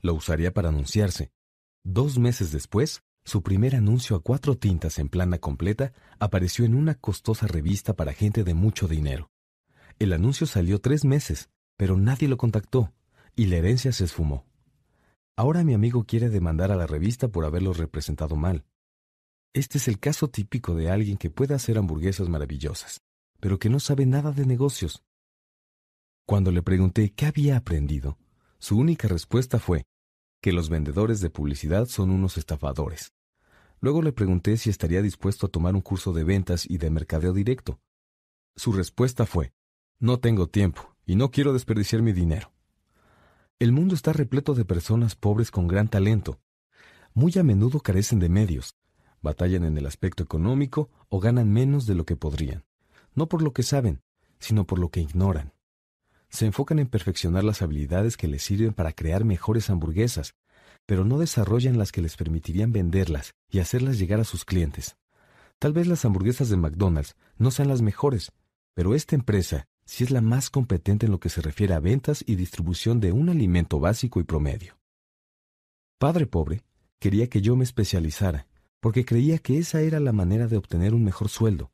Lo 0.02 0.14
usaría 0.14 0.54
para 0.54 0.70
anunciarse. 0.70 1.32
Dos 1.84 2.20
meses 2.20 2.54
después, 2.54 3.04
su 3.26 3.44
primer 3.44 3.76
anuncio 3.76 4.16
a 4.16 4.22
cuatro 4.22 4.58
tintas 4.58 4.98
en 4.98 5.10
plana 5.10 5.40
completa 5.40 5.92
apareció 6.20 6.64
en 6.64 6.74
una 6.74 6.96
costosa 6.96 7.48
revista 7.48 7.96
para 7.96 8.14
gente 8.14 8.46
de 8.46 8.54
mucho 8.54 8.88
dinero. 8.88 9.33
El 10.00 10.14
anuncio 10.14 10.48
salió 10.48 10.80
tres 10.80 11.06
meses, 11.06 11.50
pero 11.78 11.98
nadie 11.98 12.28
lo 12.28 12.38
contactó, 12.38 12.94
y 13.36 13.46
la 13.48 13.58
herencia 13.58 13.92
se 13.92 14.06
esfumó. 14.06 14.46
Ahora 15.36 15.64
mi 15.64 15.74
amigo 15.74 16.04
quiere 16.06 16.30
demandar 16.30 16.72
a 16.72 16.76
la 16.76 16.86
revista 16.86 17.28
por 17.28 17.46
haberlo 17.46 17.74
representado 17.74 18.36
mal. 18.36 18.66
Este 19.54 19.78
es 19.78 19.88
el 19.88 20.00
caso 20.00 20.30
típico 20.30 20.76
de 20.76 20.90
alguien 20.90 21.18
que 21.18 21.30
puede 21.30 21.54
hacer 21.56 21.78
hamburguesas 21.78 22.30
maravillosas, 22.30 23.02
pero 23.40 23.60
que 23.60 23.70
no 23.70 23.80
sabe 23.80 24.06
nada 24.06 24.32
de 24.32 24.46
negocios. 24.46 25.04
Cuando 26.26 26.52
le 26.52 26.62
pregunté 26.62 27.14
qué 27.14 27.26
había 27.26 27.58
aprendido, 27.58 28.18
su 28.60 28.78
única 28.78 29.08
respuesta 29.08 29.60
fue 29.60 29.86
que 30.42 30.54
los 30.54 30.70
vendedores 30.70 31.22
de 31.22 31.30
publicidad 31.30 31.88
son 31.88 32.12
unos 32.12 32.38
estafadores. 32.38 33.14
Luego 33.80 34.02
le 34.02 34.14
pregunté 34.14 34.58
si 34.58 34.70
estaría 34.70 35.02
dispuesto 35.02 35.48
a 35.48 35.50
tomar 35.50 35.76
un 35.76 35.82
curso 35.82 36.14
de 36.14 36.24
ventas 36.24 36.66
y 36.70 36.78
de 36.78 36.90
mercadeo 36.90 37.34
directo. 37.34 37.80
Su 38.56 38.72
respuesta 38.72 39.26
fue, 39.26 39.54
no 40.00 40.20
tengo 40.20 40.48
tiempo 40.48 40.96
y 41.06 41.16
no 41.16 41.32
quiero 41.32 41.54
desperdiciar 41.54 42.02
mi 42.02 42.14
dinero. 42.14 42.52
El 43.60 43.72
mundo 43.72 43.96
está 43.96 44.14
repleto 44.14 44.56
de 44.56 44.66
personas 44.66 45.16
pobres 45.16 45.52
con 45.52 45.68
gran 45.68 45.88
talento. 45.88 46.40
Muy 47.14 47.34
a 47.38 47.44
menudo 47.44 47.80
carecen 47.80 48.20
de 48.20 48.30
medios, 48.30 48.76
batallan 49.22 49.64
en 49.64 49.78
el 49.78 49.86
aspecto 49.86 50.24
económico 50.24 50.90
o 51.10 51.20
ganan 51.20 51.52
menos 51.52 51.86
de 51.86 51.96
lo 51.96 52.06
que 52.06 52.16
podrían, 52.16 52.66
no 53.16 53.30
por 53.30 53.42
lo 53.42 53.54
que 53.54 53.64
saben, 53.64 54.02
sino 54.40 54.66
por 54.66 54.80
lo 54.80 54.90
que 54.90 55.00
ignoran. 55.00 55.54
Se 56.30 56.46
enfocan 56.46 56.80
en 56.80 56.88
perfeccionar 56.88 57.44
las 57.44 57.62
habilidades 57.62 58.18
que 58.18 58.28
les 58.28 58.44
sirven 58.44 58.74
para 58.74 58.92
crear 58.92 59.24
mejores 59.24 59.70
hamburguesas, 59.70 60.36
pero 60.86 61.06
no 61.06 61.20
desarrollan 61.20 61.78
las 61.78 61.92
que 61.92 62.02
les 62.02 62.18
permitirían 62.18 62.74
venderlas 62.74 63.36
y 63.50 63.60
hacerlas 63.60 64.00
llegar 64.00 64.20
a 64.20 64.26
sus 64.26 64.44
clientes. 64.44 64.98
Tal 65.60 65.72
vez 65.72 65.88
las 65.88 66.04
hamburguesas 66.04 66.50
de 66.50 66.58
McDonald's 66.58 67.16
no 67.38 67.52
sean 67.52 67.70
las 67.70 67.82
mejores, 67.82 68.32
pero 68.74 68.96
esta 68.96 69.16
empresa 69.16 69.68
si 69.86 70.04
es 70.04 70.12
la 70.12 70.22
más 70.22 70.50
competente 70.50 71.06
en 71.06 71.12
lo 71.12 71.20
que 71.20 71.30
se 71.30 71.42
refiere 71.42 71.74
a 71.74 71.80
ventas 71.80 72.24
y 72.26 72.36
distribución 72.36 73.00
de 73.00 73.12
un 73.12 73.30
alimento 73.30 73.80
básico 73.80 74.20
y 74.20 74.24
promedio. 74.24 74.78
Padre 75.98 76.28
Pobre 76.28 76.64
quería 77.00 77.28
que 77.28 77.42
yo 77.42 77.56
me 77.56 77.64
especializara, 77.64 78.48
porque 78.80 79.06
creía 79.06 79.38
que 79.38 79.58
esa 79.58 79.82
era 79.82 80.00
la 80.00 80.14
manera 80.14 80.48
de 80.48 80.58
obtener 80.58 80.94
un 80.94 81.04
mejor 81.04 81.30
sueldo. 81.30 81.72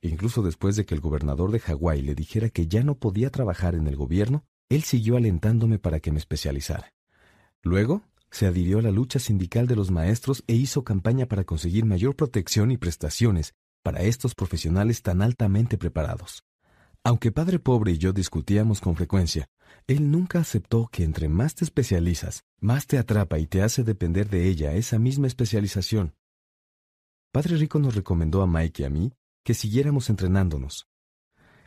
Incluso 0.00 0.42
después 0.42 0.76
de 0.76 0.86
que 0.86 0.94
el 0.94 1.00
gobernador 1.00 1.50
de 1.50 1.60
Hawái 1.60 2.02
le 2.02 2.14
dijera 2.14 2.48
que 2.48 2.66
ya 2.66 2.82
no 2.82 2.94
podía 2.94 3.30
trabajar 3.30 3.74
en 3.74 3.86
el 3.86 3.96
gobierno, 3.96 4.44
él 4.68 4.82
siguió 4.82 5.16
alentándome 5.16 5.78
para 5.78 6.00
que 6.00 6.12
me 6.12 6.18
especializara. 6.18 6.94
Luego, 7.62 8.02
se 8.30 8.46
adhirió 8.46 8.78
a 8.78 8.82
la 8.82 8.90
lucha 8.90 9.18
sindical 9.18 9.66
de 9.66 9.76
los 9.76 9.90
maestros 9.90 10.44
e 10.46 10.54
hizo 10.54 10.84
campaña 10.84 11.26
para 11.26 11.44
conseguir 11.44 11.84
mayor 11.84 12.14
protección 12.14 12.70
y 12.70 12.76
prestaciones 12.76 13.54
para 13.82 14.02
estos 14.02 14.34
profesionales 14.34 15.02
tan 15.02 15.22
altamente 15.22 15.78
preparados. 15.78 16.44
Aunque 17.04 17.32
Padre 17.32 17.58
Pobre 17.58 17.92
y 17.92 17.98
yo 17.98 18.12
discutíamos 18.12 18.80
con 18.80 18.96
frecuencia, 18.96 19.48
él 19.86 20.10
nunca 20.10 20.40
aceptó 20.40 20.88
que 20.88 21.04
entre 21.04 21.28
más 21.28 21.54
te 21.54 21.64
especializas, 21.64 22.44
más 22.60 22.86
te 22.86 22.98
atrapa 22.98 23.38
y 23.38 23.46
te 23.46 23.62
hace 23.62 23.84
depender 23.84 24.28
de 24.28 24.48
ella 24.48 24.74
esa 24.74 24.98
misma 24.98 25.26
especialización. 25.26 26.14
Padre 27.32 27.56
Rico 27.56 27.78
nos 27.78 27.94
recomendó 27.94 28.42
a 28.42 28.46
Mike 28.46 28.82
y 28.82 28.86
a 28.86 28.90
mí 28.90 29.12
que 29.44 29.54
siguiéramos 29.54 30.10
entrenándonos. 30.10 30.88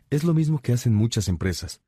Es 0.10 0.24
lo 0.24 0.34
mismo 0.34 0.60
que 0.60 0.74
hacen 0.74 0.93
muchas 0.93 1.27
empresas. 1.27 1.82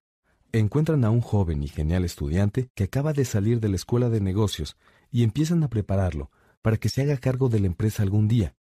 Encuentran 0.52 1.04
a 1.04 1.10
un 1.10 1.22
joven 1.22 1.62
y 1.62 1.68
genial 1.68 2.06
estudiante 2.06 2.70
que 2.74 2.86
acaba 2.86 3.14
de 3.14 3.26
salir 3.26 3.60
de 3.60 3.70
la 3.70 3.76
escuela 3.76 4.10
de 4.10 4.22
negocios 4.22 4.78
y 5.12 5.24
empiezan 5.24 5.64
a 5.64 5.70
prepararlo 5.70 6.32
para 6.62 6.78
que 6.78 6.90
se 6.90 7.02
haga 7.02 7.18
cargo 7.18 7.50
de 7.50 7.60
la 7.60 7.68
empresa 7.68 8.02
algún 8.02 8.28
día. 8.28 8.56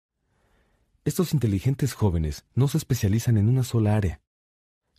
Estos 1.05 1.35
inteligentes 1.35 1.95
jóvenes 1.95 2.45
no 2.55 2.69
se 2.69 2.79
especializan 2.79 3.37
en 3.39 3.49
una 3.49 3.65
sola 3.65 3.97
área, 3.97 4.21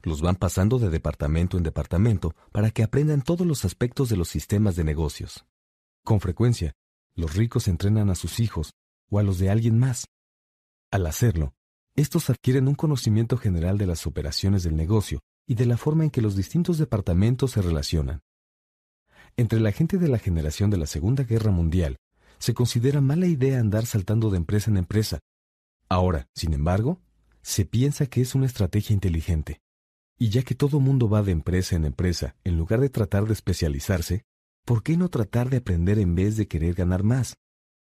los 0.03 0.21
van 0.21 0.35
pasando 0.35 0.79
de 0.79 0.89
departamento 0.89 1.57
en 1.57 1.63
departamento 1.63 2.35
para 2.51 2.71
que 2.71 2.83
aprendan 2.83 3.21
todos 3.21 3.45
los 3.45 3.65
aspectos 3.65 4.09
de 4.09 4.17
los 4.17 4.29
sistemas 4.29 4.75
de 4.75 4.83
negocios. 4.83 5.45
Con 6.03 6.19
frecuencia, 6.19 6.73
los 7.15 7.35
ricos 7.35 7.67
entrenan 7.67 8.09
a 8.09 8.15
sus 8.15 8.39
hijos 8.39 8.71
o 9.09 9.19
a 9.19 9.23
los 9.23 9.39
de 9.39 9.49
alguien 9.49 9.77
más. 9.77 10.05
Al 10.91 11.05
hacerlo, 11.05 11.53
estos 11.95 12.29
adquieren 12.29 12.67
un 12.67 12.75
conocimiento 12.75 13.37
general 13.37 13.77
de 13.77 13.85
las 13.85 14.07
operaciones 14.07 14.63
del 14.63 14.75
negocio 14.75 15.19
y 15.45 15.55
de 15.55 15.65
la 15.65 15.77
forma 15.77 16.03
en 16.03 16.09
que 16.09 16.21
los 16.21 16.35
distintos 16.35 16.77
departamentos 16.77 17.51
se 17.51 17.61
relacionan. 17.61 18.21
Entre 19.35 19.59
la 19.59 19.71
gente 19.71 19.97
de 19.97 20.07
la 20.07 20.19
generación 20.19 20.69
de 20.69 20.77
la 20.77 20.85
Segunda 20.85 21.23
Guerra 21.23 21.51
Mundial, 21.51 21.97
se 22.37 22.53
considera 22.53 23.01
mala 23.01 23.27
idea 23.27 23.59
andar 23.59 23.85
saltando 23.85 24.29
de 24.29 24.37
empresa 24.37 24.71
en 24.71 24.77
empresa. 24.77 25.19
Ahora, 25.89 26.27
sin 26.35 26.53
embargo, 26.53 27.01
se 27.41 27.65
piensa 27.65 28.05
que 28.05 28.21
es 28.21 28.35
una 28.35 28.45
estrategia 28.45 28.93
inteligente. 28.93 29.59
Y 30.21 30.29
ya 30.29 30.43
que 30.43 30.53
todo 30.53 30.81
mundo 30.81 31.07
va 31.07 31.23
de 31.23 31.31
empresa 31.31 31.77
en 31.77 31.85
empresa, 31.85 32.35
en 32.43 32.57
lugar 32.57 32.81
de 32.81 32.89
tratar 32.89 33.25
de 33.25 33.31
especializarse, 33.31 34.25
¿por 34.65 34.83
qué 34.83 34.97
no 34.97 35.07
tratar 35.07 35.49
de 35.49 35.57
aprender 35.57 35.97
en 35.97 36.13
vez 36.13 36.35
de 36.35 36.45
querer 36.45 36.75
ganar 36.75 37.03
más? 37.03 37.37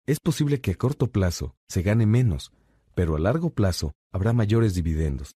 Es 0.05 0.19
posible 0.19 0.59
que 0.59 0.71
a 0.71 0.75
corto 0.75 1.09
plazo 1.09 1.55
se 1.69 1.83
gane 1.83 2.05
menos, 2.05 2.51
pero 2.95 3.15
a 3.15 3.19
largo 3.19 3.51
plazo 3.51 3.93
habrá 4.11 4.33
mayores 4.33 4.73
dividendos. 4.73 5.37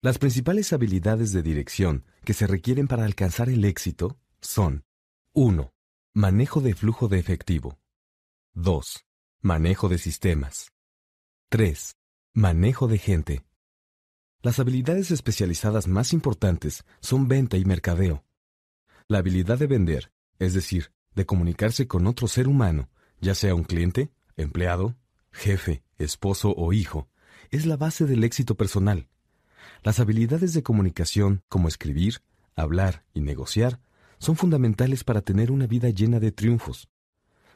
Las 0.00 0.16
principales 0.16 0.72
habilidades 0.72 1.32
de 1.32 1.42
dirección 1.42 2.04
que 2.24 2.32
se 2.32 2.46
requieren 2.46 2.88
para 2.88 3.04
alcanzar 3.04 3.50
el 3.50 3.64
éxito 3.66 4.18
son 4.40 4.84
1. 5.34 5.70
Manejo 6.14 6.62
de 6.62 6.74
flujo 6.74 7.08
de 7.08 7.18
efectivo. 7.18 7.78
2. 8.54 9.04
Manejo 9.42 9.90
de 9.90 9.98
sistemas. 9.98 10.72
3. 11.50 11.94
Manejo 12.32 12.88
de 12.88 12.98
gente. 12.98 13.44
Las 14.42 14.58
habilidades 14.60 15.10
especializadas 15.10 15.88
más 15.88 16.12
importantes 16.12 16.84
son 17.00 17.26
venta 17.26 17.56
y 17.56 17.64
mercadeo. 17.64 18.24
La 19.08 19.18
habilidad 19.18 19.58
de 19.58 19.66
vender, 19.66 20.12
es 20.38 20.54
decir, 20.54 20.92
de 21.14 21.26
comunicarse 21.26 21.88
con 21.88 22.06
otro 22.06 22.28
ser 22.28 22.46
humano, 22.46 22.88
ya 23.20 23.34
sea 23.34 23.54
un 23.54 23.64
cliente, 23.64 24.12
empleado, 24.36 24.94
jefe, 25.32 25.82
esposo 25.98 26.54
o 26.56 26.72
hijo, 26.72 27.08
es 27.50 27.66
la 27.66 27.76
base 27.76 28.04
del 28.04 28.24
éxito 28.24 28.56
personal. 28.56 29.08
Las 29.82 30.00
habilidades 30.00 30.52
de 30.52 30.62
comunicación, 30.62 31.42
como 31.48 31.68
escribir, 31.68 32.20
hablar 32.54 33.04
y 33.14 33.20
negociar, 33.20 33.80
son 34.18 34.36
fundamentales 34.36 35.04
para 35.04 35.22
tener 35.22 35.50
una 35.50 35.66
vida 35.66 35.90
llena 35.90 36.20
de 36.20 36.32
triunfos. 36.32 36.88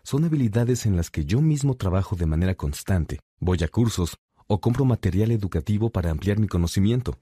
Son 0.02 0.25
habilidades 0.25 0.86
en 0.86 0.97
las 0.97 1.10
que 1.10 1.25
yo 1.25 1.41
mismo 1.41 1.76
trabajo 1.76 2.17
de 2.17 2.26
manera 2.26 2.55
constante, 2.55 3.20
voy 3.39 3.59
a 3.62 3.68
cursos 3.68 4.17
o 4.52 4.60
compro 4.60 4.84
material 4.84 5.30
educativo 5.30 5.90
para 5.90 6.10
ampliar 6.10 6.40
mi 6.40 6.48
conocimiento. 6.48 7.20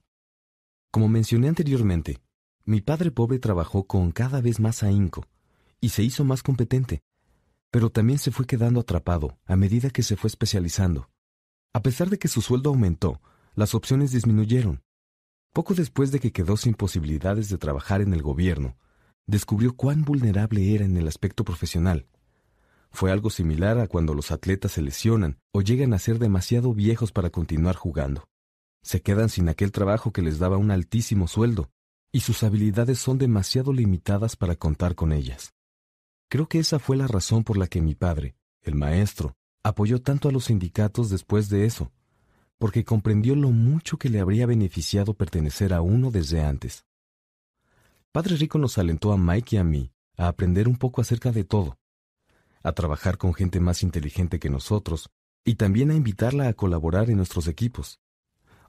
Como 0.90 1.08
mencioné 1.08 1.48
anteriormente, 1.48 2.22
mi 2.64 2.80
padre 2.80 3.10
pobre 3.10 3.38
trabajó 3.38 3.86
con 3.86 4.12
cada 4.12 4.40
vez 4.40 4.60
más 4.60 4.82
ahínco 4.82 5.26
y 5.78 5.90
se 5.90 6.02
hizo 6.02 6.24
más 6.24 6.42
competente, 6.42 7.02
pero 7.70 7.90
también 7.90 8.18
se 8.18 8.30
fue 8.30 8.46
quedando 8.46 8.80
atrapado 8.80 9.38
a 9.44 9.56
medida 9.56 9.90
que 9.90 10.02
se 10.02 10.16
fue 10.16 10.28
especializando. 10.28 11.10
A 11.74 11.82
pesar 11.82 12.08
de 12.08 12.18
que 12.18 12.28
su 12.28 12.40
sueldo 12.40 12.70
aumentó, 12.70 13.20
las 13.54 13.74
opciones 13.74 14.10
disminuyeron. 14.10 14.80
Poco 15.52 15.74
después 15.74 16.10
de 16.12 16.20
que 16.20 16.32
quedó 16.32 16.56
sin 16.56 16.72
posibilidades 16.72 17.50
de 17.50 17.58
trabajar 17.58 18.00
en 18.00 18.14
el 18.14 18.22
gobierno, 18.22 18.78
descubrió 19.26 19.76
cuán 19.76 20.02
vulnerable 20.02 20.74
era 20.74 20.86
en 20.86 20.96
el 20.96 21.06
aspecto 21.06 21.44
profesional. 21.44 22.06
Fue 22.90 23.12
algo 23.12 23.30
similar 23.30 23.78
a 23.78 23.86
cuando 23.86 24.14
los 24.14 24.30
atletas 24.30 24.72
se 24.72 24.82
lesionan 24.82 25.38
o 25.52 25.62
llegan 25.62 25.92
a 25.92 25.98
ser 25.98 26.18
demasiado 26.18 26.74
viejos 26.74 27.12
para 27.12 27.30
continuar 27.30 27.76
jugando. 27.76 28.28
Se 28.82 29.02
quedan 29.02 29.28
sin 29.28 29.48
aquel 29.48 29.72
trabajo 29.72 30.12
que 30.12 30.22
les 30.22 30.38
daba 30.38 30.56
un 30.56 30.70
altísimo 30.70 31.28
sueldo, 31.28 31.70
y 32.10 32.20
sus 32.20 32.42
habilidades 32.42 32.98
son 32.98 33.18
demasiado 33.18 33.72
limitadas 33.72 34.36
para 34.36 34.56
contar 34.56 34.94
con 34.94 35.12
ellas. 35.12 35.52
Creo 36.28 36.48
que 36.48 36.58
esa 36.58 36.78
fue 36.78 36.96
la 36.96 37.06
razón 37.06 37.44
por 37.44 37.58
la 37.58 37.66
que 37.66 37.80
mi 37.80 37.94
padre, 37.94 38.36
el 38.62 38.74
maestro, 38.74 39.36
apoyó 39.62 40.00
tanto 40.00 40.28
a 40.28 40.32
los 40.32 40.44
sindicatos 40.44 41.10
después 41.10 41.48
de 41.48 41.66
eso, 41.66 41.92
porque 42.58 42.84
comprendió 42.84 43.34
lo 43.34 43.50
mucho 43.50 43.98
que 43.98 44.08
le 44.08 44.20
habría 44.20 44.46
beneficiado 44.46 45.14
pertenecer 45.14 45.72
a 45.72 45.80
uno 45.80 46.10
desde 46.10 46.42
antes. 46.42 46.84
Padre 48.12 48.36
Rico 48.36 48.58
nos 48.58 48.78
alentó 48.78 49.12
a 49.12 49.18
Mike 49.18 49.56
y 49.56 49.58
a 49.58 49.64
mí 49.64 49.92
a 50.16 50.28
aprender 50.28 50.66
un 50.66 50.76
poco 50.76 51.00
acerca 51.00 51.30
de 51.30 51.44
todo, 51.44 51.78
a 52.62 52.72
trabajar 52.72 53.18
con 53.18 53.34
gente 53.34 53.60
más 53.60 53.82
inteligente 53.82 54.38
que 54.38 54.50
nosotros 54.50 55.10
y 55.44 55.54
también 55.54 55.90
a 55.90 55.94
invitarla 55.94 56.48
a 56.48 56.54
colaborar 56.54 57.10
en 57.10 57.16
nuestros 57.16 57.48
equipos. 57.48 58.00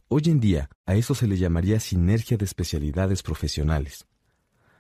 Hoy 0.08 0.24
en 0.26 0.40
día 0.40 0.70
a 0.86 0.96
eso 0.96 1.16
se 1.16 1.28
le 1.28 1.38
llamaría 1.38 1.80
sinergia 1.80 2.38
de 2.38 2.46
especialidades 2.46 3.24
profesionales. 3.24 4.08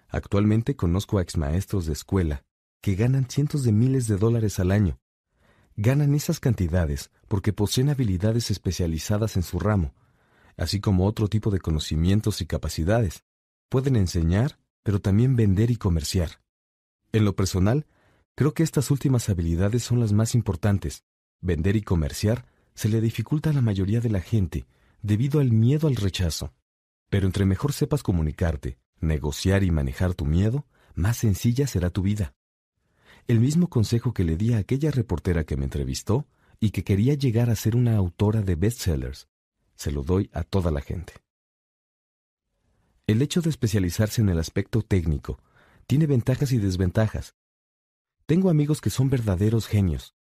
Actualmente 0.08 0.76
conozco 0.76 1.18
a 1.18 1.22
exmaestros 1.22 1.86
de 1.86 1.94
escuela 1.94 2.44
que 2.82 2.96
ganan 2.96 3.30
cientos 3.30 3.64
de 3.64 3.72
miles 3.72 4.08
de 4.08 4.18
dólares 4.18 4.60
al 4.60 4.72
año 4.72 5.00
ganan 5.82 6.14
esas 6.14 6.42
cantidades 6.42 7.10
porque 7.30 7.54
poseen 7.54 7.88
habilidades 7.88 8.52
especializadas 8.52 9.38
en 9.38 9.44
su 9.44 9.60
ramo, 9.60 9.94
así 10.58 10.82
como 10.82 11.06
otro 11.06 11.30
tipo 11.30 11.52
de 11.52 11.62
conocimientos 11.62 12.42
y 12.42 12.46
capacidades. 12.46 13.24
Pueden 13.70 13.96
enseñar, 13.96 14.60
pero 14.84 15.00
también 15.00 15.38
vender 15.38 15.72
y 15.72 15.78
comerciar. 15.78 16.42
En 17.14 17.24
lo 17.24 17.34
personal, 17.34 17.88
creo 18.40 18.53
que 18.53 18.64
estas 18.64 18.90
últimas 18.90 19.27
habilidades 19.27 19.84
son 19.84 20.00
las 20.00 20.14
más 20.14 20.34
importantes. 20.34 21.03
Vender 21.42 21.76
y 21.76 21.82
comerciar 21.82 22.45
se 22.74 22.88
le 22.88 23.01
dificulta 23.01 23.50
a 23.50 23.53
la 23.53 23.61
mayoría 23.61 24.00
de 24.00 24.09
la 24.09 24.22
gente 24.22 24.66
debido 25.01 25.42
al 25.42 25.51
miedo 25.51 25.90
al 25.90 25.98
rechazo. 25.98 26.53
Pero 27.09 27.26
entre 27.27 27.43
mejor 27.43 27.74
sepas 27.74 28.01
comunicarte, 28.01 28.77
negociar 29.01 29.64
y 29.64 29.72
manejar 29.72 30.14
tu 30.14 30.24
miedo, 30.24 30.66
más 30.95 31.18
sencilla 31.18 31.68
será 31.68 31.90
tu 31.90 32.01
vida 32.01 32.34
el 33.30 33.40
mismo 33.40 33.69
consejo 33.69 34.11
que 34.11 34.24
le 34.24 34.38
di 34.38 34.53
a 34.53 34.58
aquella 34.58 34.90
reportera 34.90 35.43
que 35.43 35.56
me 35.56 35.66
entrevistó 35.66 36.27
y 36.59 36.72
que 36.72 36.84
quería 36.84 37.14
llegar 37.14 37.51
a 37.51 37.56
ser 37.56 37.76
una 37.76 37.95
autora 37.95 38.42
de 38.42 38.56
bestsellers. 38.56 39.27
Se 39.76 39.92
lo 39.92 40.01
doy 40.01 40.32
a 40.34 40.43
toda 40.43 40.72
la 40.72 40.82
gente. 40.82 41.14
El 43.06 43.22
hecho 43.22 43.42
de 43.42 43.51
especializarse 43.51 44.22
en 44.22 44.30
el 44.30 44.40
aspecto 44.40 44.82
técnico 44.82 45.43
tiene 45.85 46.08
ventajas 46.08 46.51
y 46.53 46.58
desventajas. 46.58 47.35
Tengo 48.30 48.51
amigos 48.51 48.80
que 48.80 48.91
son 48.91 49.09
verdaderos 49.09 49.66
genios, 49.66 50.14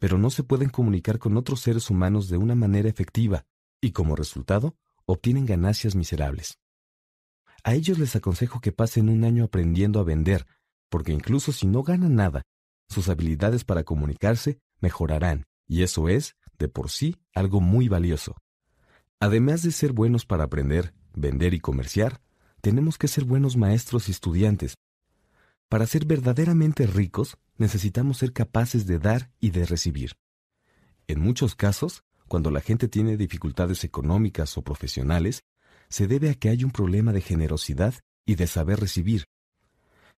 pero 0.00 0.18
no 0.18 0.30
se 0.30 0.42
pueden 0.42 0.70
comunicar 0.70 1.20
con 1.20 1.36
otros 1.36 1.60
seres 1.60 1.88
humanos 1.88 2.28
de 2.28 2.36
una 2.36 2.56
manera 2.56 2.88
efectiva 2.88 3.44
y 3.80 3.92
como 3.92 4.16
resultado 4.16 4.74
obtienen 5.06 5.46
ganancias 5.46 5.94
miserables. 5.94 6.58
A 7.62 7.74
ellos 7.74 8.00
les 8.00 8.16
aconsejo 8.16 8.60
que 8.60 8.72
pasen 8.72 9.08
un 9.08 9.22
año 9.22 9.44
aprendiendo 9.44 10.00
a 10.00 10.02
vender 10.02 10.48
porque 10.88 11.12
incluso 11.12 11.52
si 11.52 11.68
no 11.68 11.84
ganan 11.84 12.16
nada, 12.16 12.42
sus 12.88 13.08
habilidades 13.08 13.62
para 13.62 13.84
comunicarse 13.84 14.58
mejorarán, 14.80 15.44
y 15.68 15.84
eso 15.84 16.08
es, 16.08 16.34
de 16.58 16.66
por 16.68 16.90
sí, 16.90 17.14
algo 17.36 17.60
muy 17.60 17.86
valioso. 17.86 18.34
Además 19.20 19.62
de 19.62 19.70
ser 19.70 19.92
buenos 19.92 20.26
para 20.26 20.42
aprender, 20.42 20.92
vender 21.14 21.54
y 21.54 21.60
comerciar, 21.60 22.20
tenemos 22.62 22.98
que 22.98 23.06
ser 23.06 23.22
buenos 23.22 23.56
maestros 23.56 24.08
y 24.08 24.10
estudiantes. 24.10 24.74
Para 25.74 25.88
ser 25.88 26.04
verdaderamente 26.04 26.86
ricos, 26.86 27.36
necesitamos 27.58 28.18
ser 28.18 28.32
capaces 28.32 28.86
de 28.86 29.00
dar 29.00 29.32
y 29.40 29.50
de 29.50 29.66
recibir. 29.66 30.12
En 31.08 31.18
muchos 31.18 31.56
casos, 31.56 32.04
cuando 32.28 32.52
la 32.52 32.60
gente 32.60 32.86
tiene 32.86 33.16
dificultades 33.16 33.82
económicas 33.82 34.56
o 34.56 34.62
profesionales, 34.62 35.42
se 35.88 36.06
debe 36.06 36.30
a 36.30 36.34
que 36.34 36.48
hay 36.48 36.62
un 36.62 36.70
problema 36.70 37.12
de 37.12 37.22
generosidad 37.22 37.92
y 38.24 38.36
de 38.36 38.46
saber 38.46 38.78
recibir, 38.78 39.24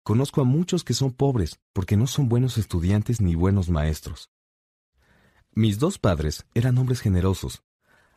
Conozco 0.04 0.42
a 0.42 0.44
muchos 0.44 0.84
que 0.84 0.94
son 0.94 1.14
pobres 1.14 1.58
porque 1.72 1.96
no 1.96 2.06
son 2.06 2.28
buenos 2.28 2.58
estudiantes 2.58 3.22
ni 3.22 3.36
buenos 3.36 3.70
maestros. 3.70 4.30
Mis 5.54 5.80
dos 5.80 6.00
padres 6.00 6.46
eran 6.54 6.78
hombres 6.78 7.00
generosos. 7.00 7.64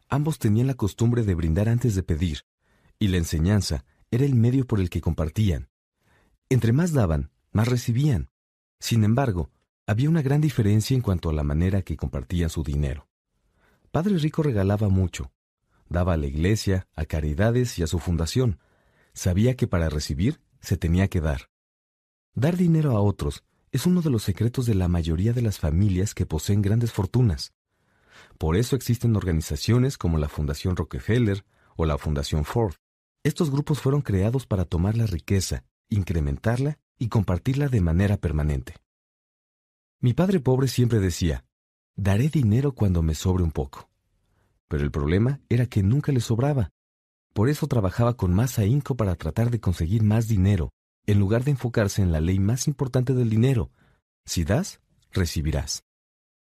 Ambos 0.09 0.41
tenían 0.41 0.67
la 0.67 0.75
costumbre 0.75 1.23
de 1.23 1.37
brindar 1.37 1.69
antes 1.69 1.95
de 1.95 2.03
pedir, 2.03 2.41
y 2.99 3.07
la 3.07 3.19
enseñanza 3.19 3.85
era 4.11 4.25
el 4.25 4.35
medio 4.35 4.67
por 4.67 4.81
el 4.81 4.91
que 4.91 5.01
compartían. 5.01 5.69
Entre 6.51 6.73
más 6.73 6.93
daban, 6.93 7.31
más 7.53 7.69
recibían. 7.69 8.31
Sin 8.81 9.05
embargo, 9.05 9.51
había 9.87 10.09
una 10.09 10.23
gran 10.23 10.41
diferencia 10.41 10.95
en 10.95 11.03
cuanto 11.03 11.29
a 11.29 11.33
la 11.35 11.43
manera 11.43 11.83
que 11.83 11.97
compartían 11.97 12.49
su 12.49 12.63
dinero. 12.63 13.07
Padre 13.91 14.17
Rico 14.19 14.43
regalaba 14.43 14.89
mucho. 14.89 15.31
Daba 15.89 16.15
a 16.15 16.17
la 16.17 16.27
iglesia, 16.27 16.87
a 16.95 17.05
caridades 17.05 17.79
y 17.79 17.83
a 17.83 17.87
su 17.87 17.99
fundación. 17.99 18.59
Sabía 19.13 19.57
que 19.57 19.67
para 19.67 19.89
recibir 19.91 20.41
se 20.61 20.77
tenía 20.77 21.09
que 21.09 21.21
dar. 21.21 21.51
Dar 22.35 22.57
dinero 22.57 22.97
a 22.97 23.01
otros 23.01 23.45
es 23.71 23.85
uno 23.85 24.01
de 24.01 24.11
los 24.11 24.23
secretos 24.23 24.65
de 24.65 24.75
la 24.75 24.89
mayoría 24.89 25.33
de 25.33 25.43
las 25.43 25.59
familias 25.59 26.15
que 26.15 26.27
poseen 26.27 26.63
grandes 26.63 26.93
fortunas. 26.93 27.53
Por 28.39 28.57
eso 28.57 28.77
existen 28.77 29.17
organizaciones 29.17 29.99
como 29.99 30.17
la 30.17 30.29
Fundación 30.29 30.77
Rockefeller 30.77 31.45
o 31.77 31.85
la 31.85 31.99
Fundación 31.99 32.45
Ford. 32.45 32.75
Estos 33.23 33.51
grupos 33.51 33.81
fueron 33.81 34.01
creados 34.01 34.47
para 34.47 34.65
tomar 34.65 34.97
la 34.97 35.07
riqueza, 35.07 35.65
incrementarla 35.89 36.79
y 36.99 37.09
compartirla 37.09 37.69
de 37.69 37.81
manera 37.81 38.17
permanente. 38.17 38.75
Mi 40.01 40.15
padre 40.15 40.41
pobre 40.41 40.69
siempre 40.69 41.01
decía, 41.01 41.45
daré 41.97 42.29
dinero 42.29 42.73
cuando 42.73 43.03
me 43.03 43.15
sobre 43.15 43.43
un 43.43 43.53
poco. 43.53 43.89
Pero 44.69 44.85
el 44.85 44.91
problema 44.91 45.41
era 45.49 45.67
que 45.67 45.83
nunca 45.83 46.13
le 46.13 46.21
sobraba. 46.21 46.71
Por 47.33 47.49
eso 47.49 47.67
trabajaba 47.67 48.17
con 48.17 48.35
más 48.35 48.59
ahínco 48.59 48.97
para 48.97 49.15
tratar 49.17 49.51
de 49.51 49.61
conseguir 49.61 50.03
más 50.03 50.29
dinero 50.29 50.71
en 51.07 51.19
lugar 51.19 51.43
de 51.43 51.53
enfocarse 51.53 52.03
en 52.03 52.13
la 52.13 52.21
ley 52.21 52.39
más 52.39 52.69
importante 52.69 53.15
del 53.15 53.31
dinero. 53.31 53.71
Si 54.27 54.45
das, 54.45 54.81
recibirás. 55.11 55.85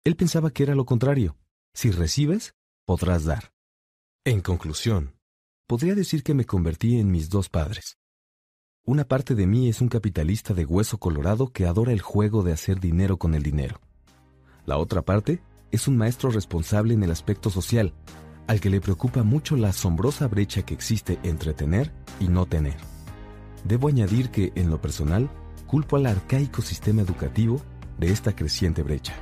Él 0.04 0.16
pensaba 0.16 0.50
que 0.50 0.64
era 0.64 0.74
lo 0.74 0.84
contrario. 0.84 1.36
Si 1.72 1.90
recibes, 1.90 2.54
podrás 2.84 3.24
dar. 3.24 3.52
En 4.24 4.40
conclusión, 4.40 5.14
podría 5.66 5.94
decir 5.94 6.22
que 6.24 6.34
me 6.34 6.46
convertí 6.46 6.98
en 6.98 7.12
mis 7.12 7.30
dos 7.30 7.48
padres. 7.48 7.96
Una 8.88 9.02
parte 9.02 9.34
de 9.34 9.48
mí 9.48 9.68
es 9.68 9.80
un 9.80 9.88
capitalista 9.88 10.54
de 10.54 10.64
hueso 10.64 10.98
colorado 10.98 11.48
que 11.48 11.66
adora 11.66 11.90
el 11.90 12.00
juego 12.00 12.44
de 12.44 12.52
hacer 12.52 12.78
dinero 12.78 13.16
con 13.16 13.34
el 13.34 13.42
dinero. 13.42 13.80
La 14.64 14.78
otra 14.78 15.02
parte 15.02 15.42
es 15.72 15.88
un 15.88 15.96
maestro 15.96 16.30
responsable 16.30 16.94
en 16.94 17.02
el 17.02 17.10
aspecto 17.10 17.50
social, 17.50 17.94
al 18.46 18.60
que 18.60 18.70
le 18.70 18.80
preocupa 18.80 19.24
mucho 19.24 19.56
la 19.56 19.70
asombrosa 19.70 20.28
brecha 20.28 20.62
que 20.62 20.72
existe 20.72 21.18
entre 21.24 21.52
tener 21.52 21.92
y 22.20 22.28
no 22.28 22.46
tener. 22.46 22.76
Debo 23.64 23.88
añadir 23.88 24.30
que, 24.30 24.52
en 24.54 24.70
lo 24.70 24.80
personal, 24.80 25.28
culpo 25.66 25.96
al 25.96 26.06
arcaico 26.06 26.62
sistema 26.62 27.02
educativo 27.02 27.60
de 27.98 28.12
esta 28.12 28.36
creciente 28.36 28.84
brecha. 28.84 29.16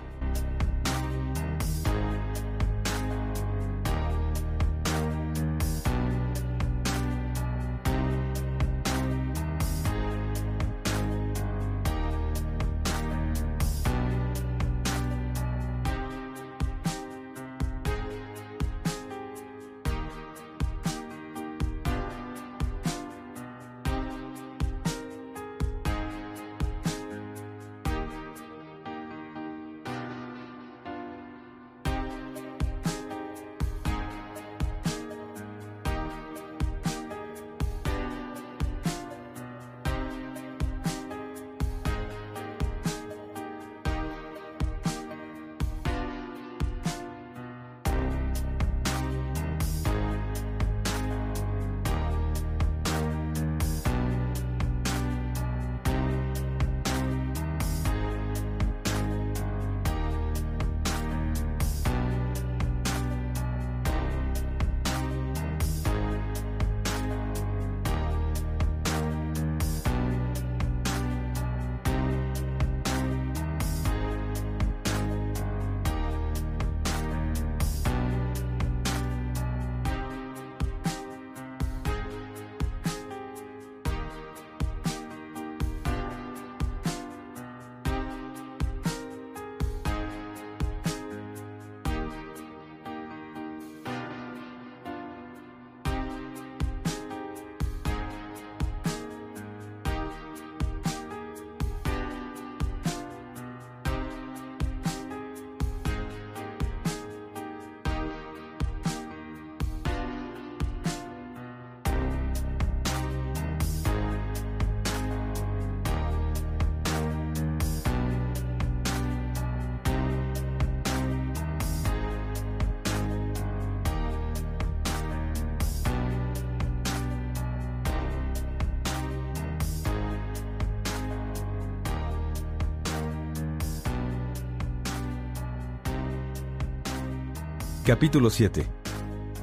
Capítulo 137.87 138.31
7. 138.31 138.67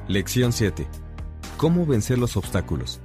Lección 0.08 0.52
7. 0.52 0.88
¿Cómo 1.56 1.86
vencer 1.86 2.18
los 2.18 2.36
obstáculos? 2.36 3.00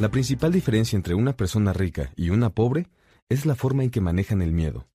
La 0.00 0.10
principal 0.10 0.50
diferencia 0.50 0.96
entre 0.96 1.14
una 1.14 1.36
persona 1.36 1.74
rica 1.74 2.10
y 2.16 2.30
una 2.30 2.48
pobre 2.48 2.88
es 3.28 3.44
la 3.44 3.54
forma 3.54 3.84
en 3.84 3.90
que 3.90 4.00
manejan 4.00 4.40
el 4.40 4.52
miedo. 4.52 4.88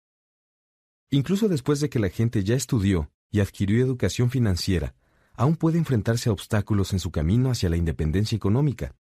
Incluso 1.12 1.48
después 1.48 1.80
de 1.80 1.92
que 1.92 2.00
la 2.00 2.10
gente 2.10 2.44
ya 2.44 2.56
estudió 2.56 3.12
y 3.30 3.40
adquirió 3.40 3.86
educación 3.86 4.32
financiera, 4.32 4.96
aún 5.36 5.58
puede 5.58 5.78
enfrentarse 5.78 6.30
a 6.30 6.34
obstáculos 6.34 6.92
en 6.94 7.00
su 7.00 7.12
camino 7.12 7.52
hacia 7.52 7.70
la 7.70 7.78
independencia 7.78 8.36
económica. 8.36 8.96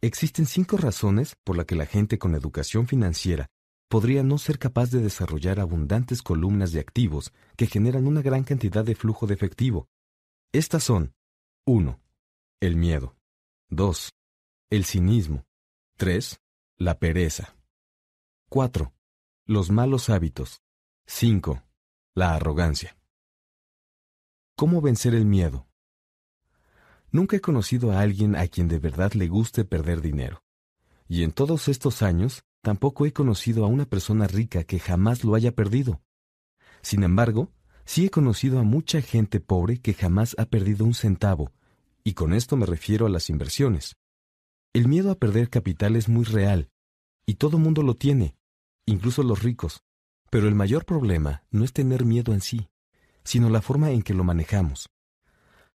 Existen 0.00 0.46
cinco 0.46 0.76
razones 0.76 1.34
por 1.42 1.56
las 1.56 1.66
que 1.66 1.74
la 1.74 1.86
gente 1.86 2.20
con 2.20 2.36
educación 2.36 2.86
financiera 2.86 3.48
podría 3.88 4.22
no 4.22 4.38
ser 4.38 4.60
capaz 4.60 4.92
de 4.92 5.00
desarrollar 5.00 5.58
abundantes 5.58 6.22
columnas 6.22 6.70
de 6.70 6.78
activos 6.78 7.32
que 7.56 7.66
generan 7.66 8.06
una 8.06 8.22
gran 8.22 8.44
cantidad 8.44 8.84
de 8.84 8.94
flujo 8.94 9.26
de 9.26 9.34
efectivo, 9.34 9.88
estas 10.52 10.82
son 10.82 11.14
1. 11.64 12.00
El 12.58 12.74
miedo. 12.74 13.16
2. 13.68 14.10
El 14.70 14.84
cinismo. 14.84 15.46
3. 15.96 16.40
La 16.76 16.98
pereza. 16.98 17.56
4. 18.48 18.92
Los 19.46 19.70
malos 19.70 20.10
hábitos. 20.10 20.60
5. 21.06 21.62
La 22.16 22.34
arrogancia. 22.34 22.98
¿Cómo 24.56 24.80
vencer 24.80 25.14
el 25.14 25.24
miedo? 25.24 25.68
Nunca 27.12 27.36
he 27.36 27.40
conocido 27.40 27.92
a 27.92 28.00
alguien 28.00 28.34
a 28.34 28.48
quien 28.48 28.66
de 28.66 28.80
verdad 28.80 29.12
le 29.12 29.28
guste 29.28 29.64
perder 29.64 30.00
dinero. 30.00 30.42
Y 31.06 31.22
en 31.22 31.30
todos 31.30 31.68
estos 31.68 32.02
años 32.02 32.42
tampoco 32.60 33.06
he 33.06 33.12
conocido 33.12 33.64
a 33.64 33.68
una 33.68 33.84
persona 33.84 34.26
rica 34.26 34.64
que 34.64 34.80
jamás 34.80 35.22
lo 35.22 35.36
haya 35.36 35.52
perdido. 35.52 36.02
Sin 36.82 37.04
embargo, 37.04 37.52
Sí 37.92 38.06
he 38.06 38.10
conocido 38.10 38.60
a 38.60 38.62
mucha 38.62 39.02
gente 39.02 39.40
pobre 39.40 39.80
que 39.80 39.94
jamás 39.94 40.36
ha 40.38 40.46
perdido 40.46 40.84
un 40.84 40.94
centavo, 40.94 41.50
y 42.04 42.12
con 42.12 42.34
esto 42.34 42.56
me 42.56 42.64
refiero 42.64 43.04
a 43.04 43.08
las 43.08 43.28
inversiones. 43.30 43.96
El 44.72 44.86
miedo 44.86 45.10
a 45.10 45.16
perder 45.16 45.50
capital 45.50 45.96
es 45.96 46.08
muy 46.08 46.22
real, 46.22 46.70
y 47.26 47.34
todo 47.34 47.58
mundo 47.58 47.82
lo 47.82 47.96
tiene, 47.96 48.36
incluso 48.86 49.24
los 49.24 49.42
ricos. 49.42 49.82
Pero 50.30 50.46
el 50.46 50.54
mayor 50.54 50.84
problema 50.84 51.42
no 51.50 51.64
es 51.64 51.72
tener 51.72 52.04
miedo 52.04 52.32
en 52.32 52.42
sí, 52.42 52.68
sino 53.24 53.50
la 53.50 53.60
forma 53.60 53.90
en 53.90 54.02
que 54.02 54.14
lo 54.14 54.22
manejamos. 54.22 54.88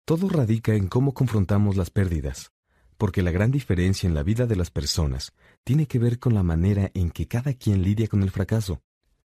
Todo 0.03 0.27
radica 0.27 0.75
en 0.75 0.89
cómo 0.89 1.13
confrontamos 1.13 1.77
las 1.77 1.91
pérdidas, 1.91 2.51
porque 2.97 3.21
la 3.21 3.31
gran 3.31 3.51
diferencia 3.51 4.05
en 4.05 4.15
la 4.15 4.23
vida 4.23 4.47
de 4.47 4.57
las 4.57 4.69
personas 4.69 5.31
tiene 5.63 5.85
que 5.85 5.97
ver 5.97 6.19
con 6.19 6.33
la 6.33 6.43
manera 6.43 6.91
en 6.93 7.09
que 7.09 7.29
cada 7.29 7.53
quien 7.53 7.83
lidia 7.83 8.09
con 8.09 8.21
el 8.21 8.31
fracaso. 8.31 8.81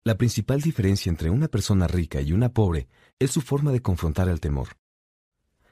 La 0.06 0.19
principal 0.19 0.61
diferencia 0.61 1.09
entre 1.09 1.32
una 1.32 1.48
persona 1.48 1.88
rica 1.88 2.22
y 2.22 2.32
una 2.32 2.50
pobre 2.50 2.88
es 3.17 3.32
su 3.32 3.42
forma 3.42 3.72
de 3.72 3.82
confrontar 3.82 4.30
el 4.30 4.40
temor. 4.40 4.77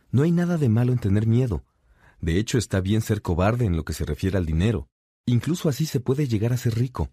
No 0.10 0.24
hay 0.24 0.32
nada 0.32 0.58
de 0.58 0.70
malo 0.70 0.92
en 0.92 0.98
tener 0.98 1.28
miedo. 1.28 1.64
De 2.20 2.40
hecho, 2.40 2.58
está 2.58 2.82
bien 2.82 3.02
ser 3.02 3.22
cobarde 3.22 3.66
en 3.66 3.78
lo 3.78 3.86
que 3.86 3.94
se 3.94 4.06
refiere 4.06 4.40
al 4.40 4.48
dinero. 4.48 4.90
Incluso 5.28 5.70
así 5.70 5.86
se 5.86 6.00
puede 6.00 6.28
llegar 6.28 6.52
a 6.52 6.58
ser 6.58 6.74
rico. 6.74 7.12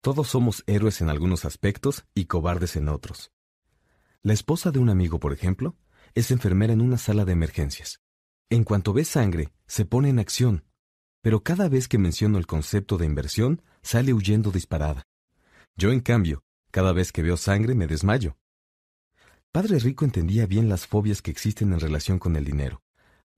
Todos 0.00 0.28
somos 0.28 0.62
héroes 0.68 1.00
en 1.00 1.10
algunos 1.10 1.44
aspectos 1.44 2.04
y 2.14 2.26
cobardes 2.26 2.76
en 2.76 2.88
otros. 2.88 3.32
La 4.22 4.32
esposa 4.32 4.70
de 4.70 4.78
un 4.78 4.90
amigo, 4.90 5.18
por 5.18 5.32
ejemplo, 5.32 5.76
es 6.14 6.30
enfermera 6.30 6.72
en 6.72 6.82
una 6.82 6.98
sala 6.98 7.24
de 7.24 7.32
emergencias. 7.32 8.00
En 8.48 8.62
cuanto 8.62 8.92
ve 8.92 9.04
sangre, 9.04 9.52
se 9.66 9.86
pone 9.86 10.08
en 10.08 10.20
acción, 10.20 10.64
pero 11.20 11.42
cada 11.42 11.68
vez 11.68 11.88
que 11.88 11.98
menciono 11.98 12.38
el 12.38 12.46
concepto 12.46 12.96
de 12.96 13.06
inversión, 13.06 13.60
sale 13.82 14.12
huyendo 14.12 14.52
disparada. 14.52 15.02
Yo, 15.76 15.90
en 15.90 16.00
cambio, 16.00 16.44
cada 16.70 16.92
vez 16.92 17.12
que 17.12 17.22
veo 17.22 17.36
sangre 17.36 17.74
me 17.74 17.86
desmayo. 17.86 18.36
Padre 19.52 19.78
Rico 19.78 20.04
entendía 20.04 20.46
bien 20.46 20.68
las 20.68 20.86
fobias 20.86 21.22
que 21.22 21.30
existen 21.30 21.72
en 21.72 21.80
relación 21.80 22.18
con 22.18 22.36
el 22.36 22.44
dinero. 22.44 22.82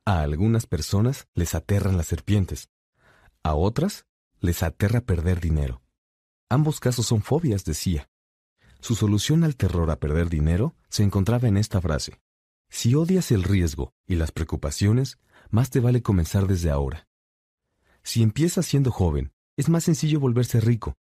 A 0.04 0.20
algunas 0.22 0.66
personas 0.66 1.28
les 1.34 1.54
aterran 1.54 1.96
las 1.96 2.06
serpientes. 2.06 2.68
A 3.42 3.54
otras 3.54 4.06
les 4.40 4.62
aterra 4.62 5.00
perder 5.00 5.40
dinero. 5.40 5.82
Ambos 6.50 6.80
casos 6.80 7.06
son 7.06 7.22
fobias, 7.22 7.64
decía. 7.64 8.10
Su 8.80 8.94
solución 8.94 9.44
al 9.44 9.56
terror 9.56 9.90
a 9.90 10.00
perder 10.00 10.28
dinero 10.28 10.74
se 10.88 11.02
encontraba 11.02 11.48
en 11.48 11.56
esta 11.56 11.80
frase. 11.80 12.20
Si 12.68 12.94
odias 12.94 13.30
el 13.30 13.44
riesgo 13.44 13.94
y 14.06 14.16
las 14.16 14.32
preocupaciones, 14.32 15.18
más 15.50 15.70
te 15.70 15.80
vale 15.80 16.02
comenzar 16.02 16.46
desde 16.46 16.70
ahora. 16.70 17.06
Si 18.02 18.22
empiezas 18.22 18.66
siendo 18.66 18.90
joven, 18.90 19.32
es 19.56 19.68
más 19.68 19.84
sencillo 19.84 20.18
volverse 20.18 20.60
rico, 20.60 20.96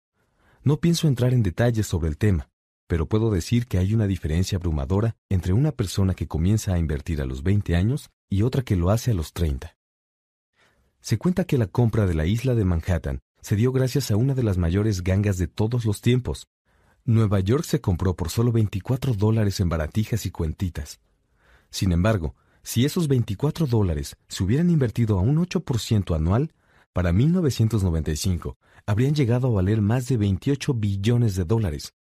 no 0.67 0.81
pienso 0.81 1.07
entrar 1.07 1.33
en 1.33 1.43
detalles 1.43 1.87
sobre 1.87 2.09
el 2.09 2.17
tema, 2.17 2.49
pero 2.87 3.07
puedo 3.07 3.31
decir 3.31 3.67
que 3.67 3.77
hay 3.77 3.93
una 3.93 4.05
diferencia 4.05 4.57
abrumadora 4.57 5.15
entre 5.29 5.53
una 5.53 5.71
persona 5.71 6.13
que 6.13 6.27
comienza 6.27 6.73
a 6.73 6.77
invertir 6.77 7.21
a 7.21 7.25
los 7.25 7.41
20 7.41 7.73
años 7.77 8.09
y 8.29 8.41
otra 8.41 8.63
que 8.63 8.75
lo 8.75 8.89
hace 8.89 9.11
a 9.11 9.13
los 9.13 9.31
30. 9.31 9.77
Se 10.99 11.17
cuenta 11.17 11.45
que 11.45 11.57
la 11.57 11.67
compra 11.67 12.05
de 12.05 12.15
la 12.15 12.25
isla 12.25 12.53
de 12.53 12.65
Manhattan 12.65 13.19
se 13.41 13.55
dio 13.55 13.71
gracias 13.71 14.11
a 14.11 14.17
una 14.17 14.33
de 14.35 14.43
las 14.43 14.57
mayores 14.57 15.03
gangas 15.03 15.37
de 15.37 15.47
todos 15.47 15.85
los 15.85 16.01
tiempos. 16.01 16.47
Nueva 17.05 17.39
York 17.39 17.63
se 17.63 17.79
compró 17.79 18.17
por 18.17 18.29
solo 18.29 18.51
24 18.51 19.13
dólares 19.13 19.61
en 19.61 19.69
baratijas 19.69 20.25
y 20.25 20.31
cuentitas. 20.31 20.99
Sin 21.69 21.93
embargo, 21.93 22.35
si 22.61 22.83
esos 22.83 23.07
24 23.07 23.67
dólares 23.67 24.17
se 24.27 24.43
hubieran 24.43 24.69
invertido 24.69 25.17
a 25.17 25.21
un 25.21 25.37
8% 25.37 26.13
anual, 26.13 26.51
para 26.97 27.13
1995 27.13 28.57
habrían 28.87 29.13
llegado 29.13 29.49
a 29.49 29.51
valer 29.51 29.83
más 29.83 30.07
de 30.07 30.17
28 30.17 30.73
billones 30.73 31.35
de 31.35 31.43
dólares. 31.43 31.93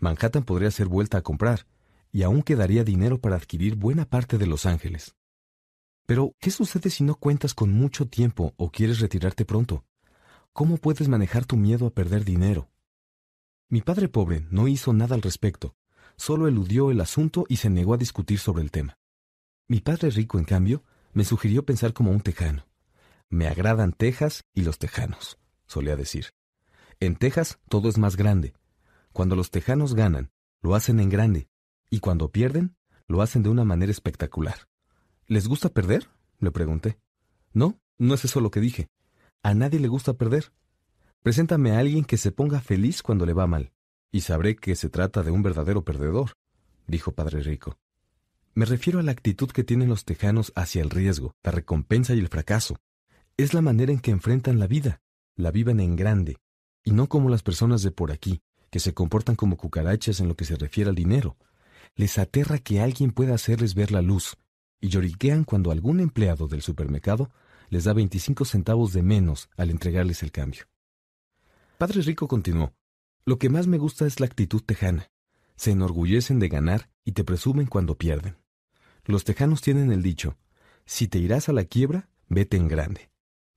Manhattan 0.00 0.42
podría 0.42 0.72
ser 0.72 0.88
vuelta 0.88 1.18
a 1.18 1.22
comprar, 1.22 1.68
y 2.10 2.24
aún 2.24 2.42
quedaría 2.42 2.82
dinero 2.82 3.20
para 3.20 3.36
adquirir 3.36 3.76
buena 3.76 4.06
parte 4.06 4.36
de 4.36 4.48
Los 4.48 4.66
Ángeles. 4.66 5.14
Pero, 6.04 6.34
¿qué 6.40 6.50
sucede 6.50 6.90
si 6.90 7.04
no 7.04 7.14
cuentas 7.14 7.54
con 7.54 7.70
mucho 7.70 8.08
tiempo 8.08 8.54
o 8.56 8.72
quieres 8.72 8.98
retirarte 8.98 9.44
pronto? 9.44 9.84
¿Cómo 10.52 10.78
puedes 10.78 11.06
manejar 11.08 11.46
tu 11.46 11.56
miedo 11.56 11.86
a 11.86 11.90
perder 11.90 12.24
dinero? 12.24 12.72
Mi 13.68 13.82
padre 13.82 14.08
pobre 14.08 14.48
no 14.50 14.66
hizo 14.66 14.92
nada 14.92 15.14
al 15.14 15.22
respecto, 15.22 15.76
solo 16.16 16.48
eludió 16.48 16.90
el 16.90 17.00
asunto 17.00 17.44
y 17.48 17.58
se 17.58 17.70
negó 17.70 17.94
a 17.94 17.98
discutir 17.98 18.40
sobre 18.40 18.64
el 18.64 18.72
tema. 18.72 18.98
Mi 19.68 19.78
padre 19.78 20.10
rico, 20.10 20.40
en 20.40 20.44
cambio, 20.44 20.82
me 21.12 21.22
sugirió 21.22 21.64
pensar 21.64 21.92
como 21.92 22.10
un 22.10 22.20
tejano. 22.20 22.67
Me 23.30 23.46
agradan 23.46 23.92
Texas 23.92 24.44
y 24.54 24.62
los 24.62 24.78
tejanos 24.78 25.38
solía 25.68 25.96
decir. 25.96 26.32
En 26.98 27.14
Texas 27.14 27.60
todo 27.68 27.88
es 27.88 27.98
más 27.98 28.16
grande. 28.16 28.54
Cuando 29.12 29.36
los 29.36 29.50
tejanos 29.50 29.94
ganan, 29.94 30.30
lo 30.62 30.74
hacen 30.74 30.98
en 30.98 31.08
grande, 31.08 31.48
y 31.90 32.00
cuando 32.00 32.32
pierden, 32.32 32.76
lo 33.06 33.22
hacen 33.22 33.42
de 33.42 33.50
una 33.50 33.64
manera 33.64 33.92
espectacular. 33.92 34.68
¿Les 35.26 35.46
gusta 35.46 35.68
perder? 35.68 36.08
le 36.40 36.50
pregunté. 36.50 36.98
No, 37.52 37.78
no 37.98 38.14
es 38.14 38.24
eso 38.24 38.40
lo 38.40 38.50
que 38.50 38.60
dije. 38.60 38.88
A 39.42 39.54
nadie 39.54 39.78
le 39.78 39.88
gusta 39.88 40.14
perder. 40.14 40.52
Preséntame 41.22 41.72
a 41.72 41.78
alguien 41.78 42.04
que 42.04 42.16
se 42.16 42.32
ponga 42.32 42.60
feliz 42.60 43.02
cuando 43.02 43.26
le 43.26 43.32
va 43.32 43.46
mal, 43.46 43.72
y 44.10 44.22
sabré 44.22 44.56
que 44.56 44.74
se 44.74 44.88
trata 44.88 45.22
de 45.22 45.30
un 45.30 45.42
verdadero 45.42 45.84
perdedor, 45.84 46.32
dijo 46.86 47.12
Padre 47.12 47.42
Rico. 47.42 47.76
Me 48.54 48.64
refiero 48.64 48.98
a 48.98 49.02
la 49.02 49.12
actitud 49.12 49.50
que 49.50 49.64
tienen 49.64 49.88
los 49.88 50.04
tejanos 50.04 50.52
hacia 50.56 50.82
el 50.82 50.90
riesgo, 50.90 51.34
la 51.42 51.52
recompensa 51.52 52.14
y 52.14 52.18
el 52.18 52.28
fracaso. 52.28 52.76
Es 53.38 53.54
la 53.54 53.62
manera 53.62 53.92
en 53.92 54.00
que 54.00 54.10
enfrentan 54.10 54.58
la 54.58 54.66
vida 54.66 55.00
la 55.38 55.52
vivan 55.52 55.78
en 55.78 55.94
grande, 55.94 56.38
y 56.82 56.90
no 56.90 57.08
como 57.08 57.30
las 57.30 57.44
personas 57.44 57.82
de 57.82 57.92
por 57.92 58.10
aquí, 58.10 58.42
que 58.70 58.80
se 58.80 58.92
comportan 58.92 59.36
como 59.36 59.56
cucarachas 59.56 60.18
en 60.18 60.26
lo 60.26 60.34
que 60.34 60.44
se 60.44 60.56
refiere 60.56 60.90
al 60.90 60.96
dinero. 60.96 61.36
Les 61.94 62.18
aterra 62.18 62.58
que 62.58 62.80
alguien 62.80 63.12
pueda 63.12 63.34
hacerles 63.34 63.76
ver 63.76 63.92
la 63.92 64.02
luz, 64.02 64.36
y 64.80 64.88
lloriquean 64.88 65.44
cuando 65.44 65.70
algún 65.70 66.00
empleado 66.00 66.48
del 66.48 66.60
supermercado 66.60 67.30
les 67.70 67.84
da 67.84 67.92
25 67.92 68.44
centavos 68.44 68.92
de 68.92 69.02
menos 69.02 69.48
al 69.56 69.70
entregarles 69.70 70.24
el 70.24 70.32
cambio. 70.32 70.64
Padre 71.78 72.02
Rico 72.02 72.26
continuó, 72.26 72.74
Lo 73.24 73.38
que 73.38 73.48
más 73.48 73.68
me 73.68 73.78
gusta 73.78 74.06
es 74.06 74.18
la 74.18 74.26
actitud 74.26 74.62
tejana. 74.62 75.12
Se 75.54 75.70
enorgullecen 75.70 76.40
de 76.40 76.48
ganar 76.48 76.90
y 77.04 77.12
te 77.12 77.22
presumen 77.22 77.66
cuando 77.66 77.96
pierden. 77.96 78.36
Los 79.04 79.22
tejanos 79.22 79.60
tienen 79.62 79.92
el 79.92 80.02
dicho, 80.02 80.36
si 80.84 81.06
te 81.06 81.18
irás 81.18 81.48
a 81.48 81.52
la 81.52 81.64
quiebra, 81.64 82.08
vete 82.28 82.56
en 82.56 82.66
grande. 82.66 83.10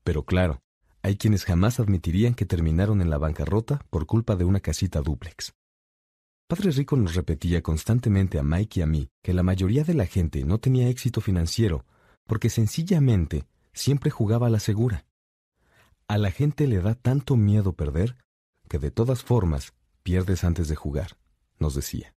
Pero 0.04 0.24
claro, 0.24 0.62
hay 1.04 1.18
quienes 1.18 1.46
jamás 1.46 1.80
admitirían 1.80 2.34
que 2.34 2.46
terminaron 2.46 3.02
en 3.02 3.10
la 3.10 3.18
bancarrota 3.18 3.86
por 3.90 4.06
culpa 4.06 4.36
de 4.36 4.46
una 4.46 4.60
casita 4.60 5.02
dúplex. 5.02 5.54
Padre 6.48 6.72
Rico 6.72 6.98
nos 6.98 7.16
repetía 7.16 7.62
constantemente 7.62 8.38
a 8.38 8.44
Mike 8.44 8.80
y 8.80 8.84
a 8.84 8.86
mí 8.86 9.10
que 9.22 9.34
la 9.34 9.42
mayoría 9.42 9.84
de 9.84 9.94
la 9.94 10.06
gente 10.06 10.44
no 10.44 10.60
tenía 10.60 10.90
éxito 10.90 11.22
financiero 11.22 11.86
porque 12.28 12.50
sencillamente 12.50 13.46
siempre 13.74 14.10
jugaba 14.12 14.48
a 14.48 14.50
la 14.50 14.60
segura. 14.60 15.06
A 16.08 16.18
la 16.18 16.30
gente 16.30 16.68
le 16.68 16.82
da 16.82 16.94
tanto 16.94 17.38
miedo 17.38 17.74
perder 17.74 18.18
que 18.68 18.80
de 18.80 18.92
todas 18.92 19.24
formas 19.24 19.74
pierdes 20.04 20.44
antes 20.44 20.68
de 20.68 20.76
jugar, 20.76 21.18
nos 21.58 21.74
decía. 21.74 22.14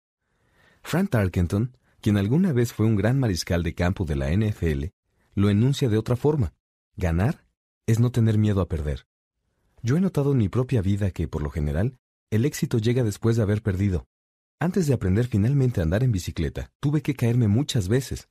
Frank 0.81 1.11
Tarkenton, 1.11 1.77
quien 2.01 2.17
alguna 2.17 2.53
vez 2.53 2.73
fue 2.73 2.85
un 2.85 2.95
gran 2.95 3.19
mariscal 3.19 3.63
de 3.63 3.75
campo 3.75 4.03
de 4.03 4.15
la 4.15 4.31
NFL, 4.31 4.85
lo 5.35 5.49
enuncia 5.49 5.89
de 5.89 5.97
otra 5.97 6.15
forma. 6.15 6.53
Ganar 6.95 7.42
es 7.85 7.99
no 7.99 8.11
tener 8.11 8.37
miedo 8.37 8.61
a 8.61 8.67
perder. 8.67 9.07
Yo 9.81 9.97
he 9.97 10.01
notado 10.01 10.31
en 10.31 10.37
mi 10.37 10.49
propia 10.49 10.81
vida 10.81 11.11
que, 11.11 11.27
por 11.27 11.41
lo 11.41 11.49
general, 11.49 11.97
el 12.31 12.45
éxito 12.45 12.77
llega 12.77 13.03
después 13.03 13.35
de 13.35 13.43
haber 13.43 13.61
perdido. 13.61 14.07
Antes 14.59 14.87
de 14.87 14.93
aprender 14.93 15.27
finalmente 15.27 15.81
a 15.81 15.83
andar 15.83 16.03
en 16.03 16.11
bicicleta, 16.11 16.71
tuve 16.79 17.01
que 17.01 17.15
caerme 17.15 17.49
muchas 17.49 17.89
veces. 17.89 18.29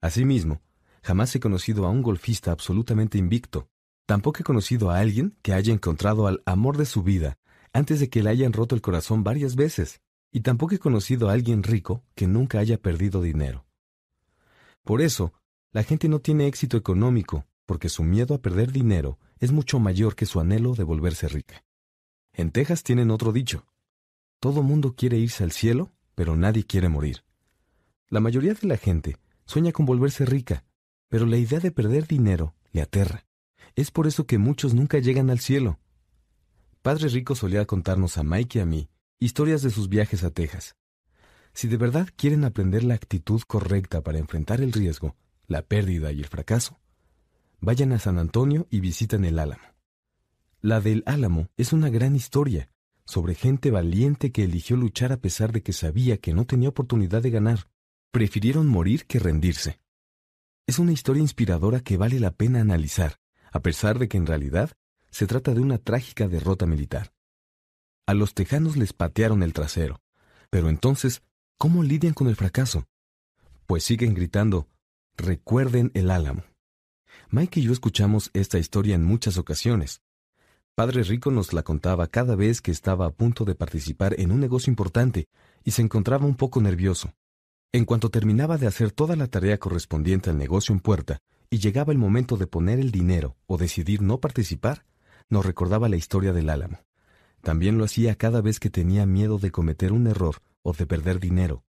Asimismo, 0.00 0.60
jamás 1.02 1.34
he 1.36 1.40
conocido 1.40 1.86
a 1.86 1.90
un 1.90 2.02
golfista 2.02 2.50
absolutamente 2.50 3.18
invicto. 3.18 3.68
Tampoco 4.06 4.40
he 4.40 4.44
conocido 4.44 4.90
a 4.90 4.98
alguien 4.98 5.36
que 5.42 5.52
haya 5.52 5.72
encontrado 5.72 6.26
al 6.26 6.42
amor 6.44 6.76
de 6.76 6.86
su 6.86 7.04
vida 7.04 7.38
antes 7.72 8.00
de 8.00 8.10
que 8.10 8.22
le 8.22 8.30
hayan 8.30 8.52
roto 8.52 8.74
el 8.74 8.80
corazón 8.80 9.22
varias 9.22 9.54
veces. 9.54 10.00
Y 10.32 10.40
tampoco 10.40 10.74
he 10.74 10.78
conocido 10.78 11.28
a 11.28 11.32
alguien 11.32 11.62
rico 11.62 12.02
que 12.14 12.26
nunca 12.26 12.58
haya 12.58 12.78
perdido 12.78 13.22
dinero. 13.22 13.64
Por 14.82 15.02
eso, 15.02 15.32
la 15.72 15.82
gente 15.82 16.08
no 16.08 16.20
tiene 16.20 16.46
éxito 16.46 16.76
económico, 16.76 17.46
porque 17.70 17.88
su 17.88 18.02
miedo 18.02 18.34
a 18.34 18.42
perder 18.42 18.72
dinero 18.72 19.20
es 19.38 19.52
mucho 19.52 19.78
mayor 19.78 20.16
que 20.16 20.26
su 20.26 20.40
anhelo 20.40 20.74
de 20.74 20.82
volverse 20.82 21.28
rica. 21.28 21.64
En 22.32 22.50
Texas 22.50 22.82
tienen 22.82 23.12
otro 23.12 23.30
dicho. 23.30 23.64
Todo 24.40 24.64
mundo 24.64 24.96
quiere 24.96 25.18
irse 25.18 25.44
al 25.44 25.52
cielo, 25.52 25.92
pero 26.16 26.34
nadie 26.34 26.64
quiere 26.64 26.88
morir. 26.88 27.22
La 28.08 28.18
mayoría 28.18 28.54
de 28.54 28.66
la 28.66 28.76
gente 28.76 29.18
sueña 29.46 29.70
con 29.70 29.86
volverse 29.86 30.26
rica, 30.26 30.64
pero 31.08 31.26
la 31.26 31.36
idea 31.36 31.60
de 31.60 31.70
perder 31.70 32.08
dinero 32.08 32.56
le 32.72 32.82
aterra. 32.82 33.24
Es 33.76 33.92
por 33.92 34.08
eso 34.08 34.26
que 34.26 34.38
muchos 34.38 34.74
nunca 34.74 34.98
llegan 34.98 35.30
al 35.30 35.38
cielo. 35.38 35.78
Padre 36.82 37.06
Rico 37.06 37.36
solía 37.36 37.66
contarnos 37.66 38.18
a 38.18 38.24
Mike 38.24 38.58
y 38.58 38.62
a 38.62 38.66
mí 38.66 38.90
historias 39.20 39.62
de 39.62 39.70
sus 39.70 39.88
viajes 39.88 40.24
a 40.24 40.32
Texas. 40.32 40.74
Si 41.52 41.68
de 41.68 41.76
verdad 41.76 42.08
quieren 42.16 42.42
aprender 42.42 42.82
la 42.82 42.94
actitud 42.94 43.40
correcta 43.46 44.00
para 44.00 44.18
enfrentar 44.18 44.60
el 44.60 44.72
riesgo, 44.72 45.14
la 45.46 45.62
pérdida 45.62 46.10
y 46.10 46.18
el 46.18 46.26
fracaso, 46.26 46.79
vayan 47.60 47.92
a 47.92 47.98
San 47.98 48.18
Antonio 48.18 48.66
y 48.70 48.80
visiten 48.80 49.24
el 49.24 49.38
Álamo. 49.38 49.62
La 50.60 50.80
del 50.80 51.02
Álamo 51.06 51.48
es 51.56 51.72
una 51.72 51.88
gran 51.88 52.16
historia 52.16 52.70
sobre 53.04 53.34
gente 53.34 53.70
valiente 53.70 54.30
que 54.30 54.44
eligió 54.44 54.76
luchar 54.76 55.12
a 55.12 55.16
pesar 55.16 55.52
de 55.52 55.62
que 55.62 55.72
sabía 55.72 56.18
que 56.18 56.32
no 56.32 56.46
tenía 56.46 56.68
oportunidad 56.68 57.22
de 57.22 57.30
ganar. 57.30 57.70
Prefirieron 58.12 58.68
morir 58.68 59.06
que 59.06 59.18
rendirse. 59.18 59.80
Es 60.66 60.78
una 60.78 60.92
historia 60.92 61.20
inspiradora 61.20 61.80
que 61.80 61.96
vale 61.96 62.20
la 62.20 62.30
pena 62.30 62.60
analizar, 62.60 63.18
a 63.52 63.60
pesar 63.60 63.98
de 63.98 64.08
que 64.08 64.16
en 64.16 64.26
realidad 64.26 64.70
se 65.10 65.26
trata 65.26 65.54
de 65.54 65.60
una 65.60 65.78
trágica 65.78 66.28
derrota 66.28 66.66
militar. 66.66 67.12
A 68.06 68.14
los 68.14 68.34
tejanos 68.34 68.76
les 68.76 68.92
patearon 68.92 69.42
el 69.42 69.52
trasero, 69.52 70.00
pero 70.48 70.68
entonces, 70.68 71.22
¿cómo 71.58 71.82
lidian 71.82 72.14
con 72.14 72.28
el 72.28 72.36
fracaso? 72.36 72.86
Pues 73.66 73.82
siguen 73.84 74.14
gritando, 74.14 74.68
recuerden 75.16 75.90
el 75.94 76.10
álamo. 76.10 76.44
Mike 77.32 77.60
y 77.60 77.62
yo 77.62 77.72
escuchamos 77.72 78.28
esta 78.34 78.58
historia 78.58 78.96
en 78.96 79.04
muchas 79.04 79.38
ocasiones. 79.38 80.02
Padre 80.74 81.04
Rico 81.04 81.30
nos 81.30 81.52
la 81.52 81.62
contaba 81.62 82.08
cada 82.08 82.34
vez 82.34 82.60
que 82.60 82.72
estaba 82.72 83.06
a 83.06 83.10
punto 83.10 83.44
de 83.44 83.54
participar 83.54 84.18
en 84.18 84.32
un 84.32 84.40
negocio 84.40 84.68
importante 84.68 85.28
y 85.62 85.70
se 85.70 85.82
encontraba 85.82 86.26
un 86.26 86.34
poco 86.34 86.60
nervioso. 86.60 87.14
En 87.70 87.84
cuanto 87.84 88.10
terminaba 88.10 88.58
de 88.58 88.66
hacer 88.66 88.90
toda 88.90 89.14
la 89.14 89.28
tarea 89.28 89.58
correspondiente 89.58 90.28
al 90.28 90.38
negocio 90.38 90.72
en 90.72 90.80
puerta 90.80 91.18
y 91.50 91.58
llegaba 91.58 91.92
el 91.92 91.98
momento 91.98 92.36
de 92.36 92.48
poner 92.48 92.80
el 92.80 92.90
dinero 92.90 93.36
o 93.46 93.58
decidir 93.58 94.02
no 94.02 94.18
participar, 94.18 94.84
nos 95.28 95.46
recordaba 95.46 95.88
la 95.88 95.96
historia 95.96 96.32
del 96.32 96.50
álamo. 96.50 96.80
También 97.42 97.78
lo 97.78 97.84
hacía 97.84 98.16
cada 98.16 98.40
vez 98.40 98.58
que 98.58 98.70
tenía 98.70 99.06
miedo 99.06 99.38
de 99.38 99.52
cometer 99.52 99.92
un 99.92 100.08
error 100.08 100.42
o 100.62 100.72
de 100.72 100.84
perder 100.84 101.20
dinero. 101.20 101.62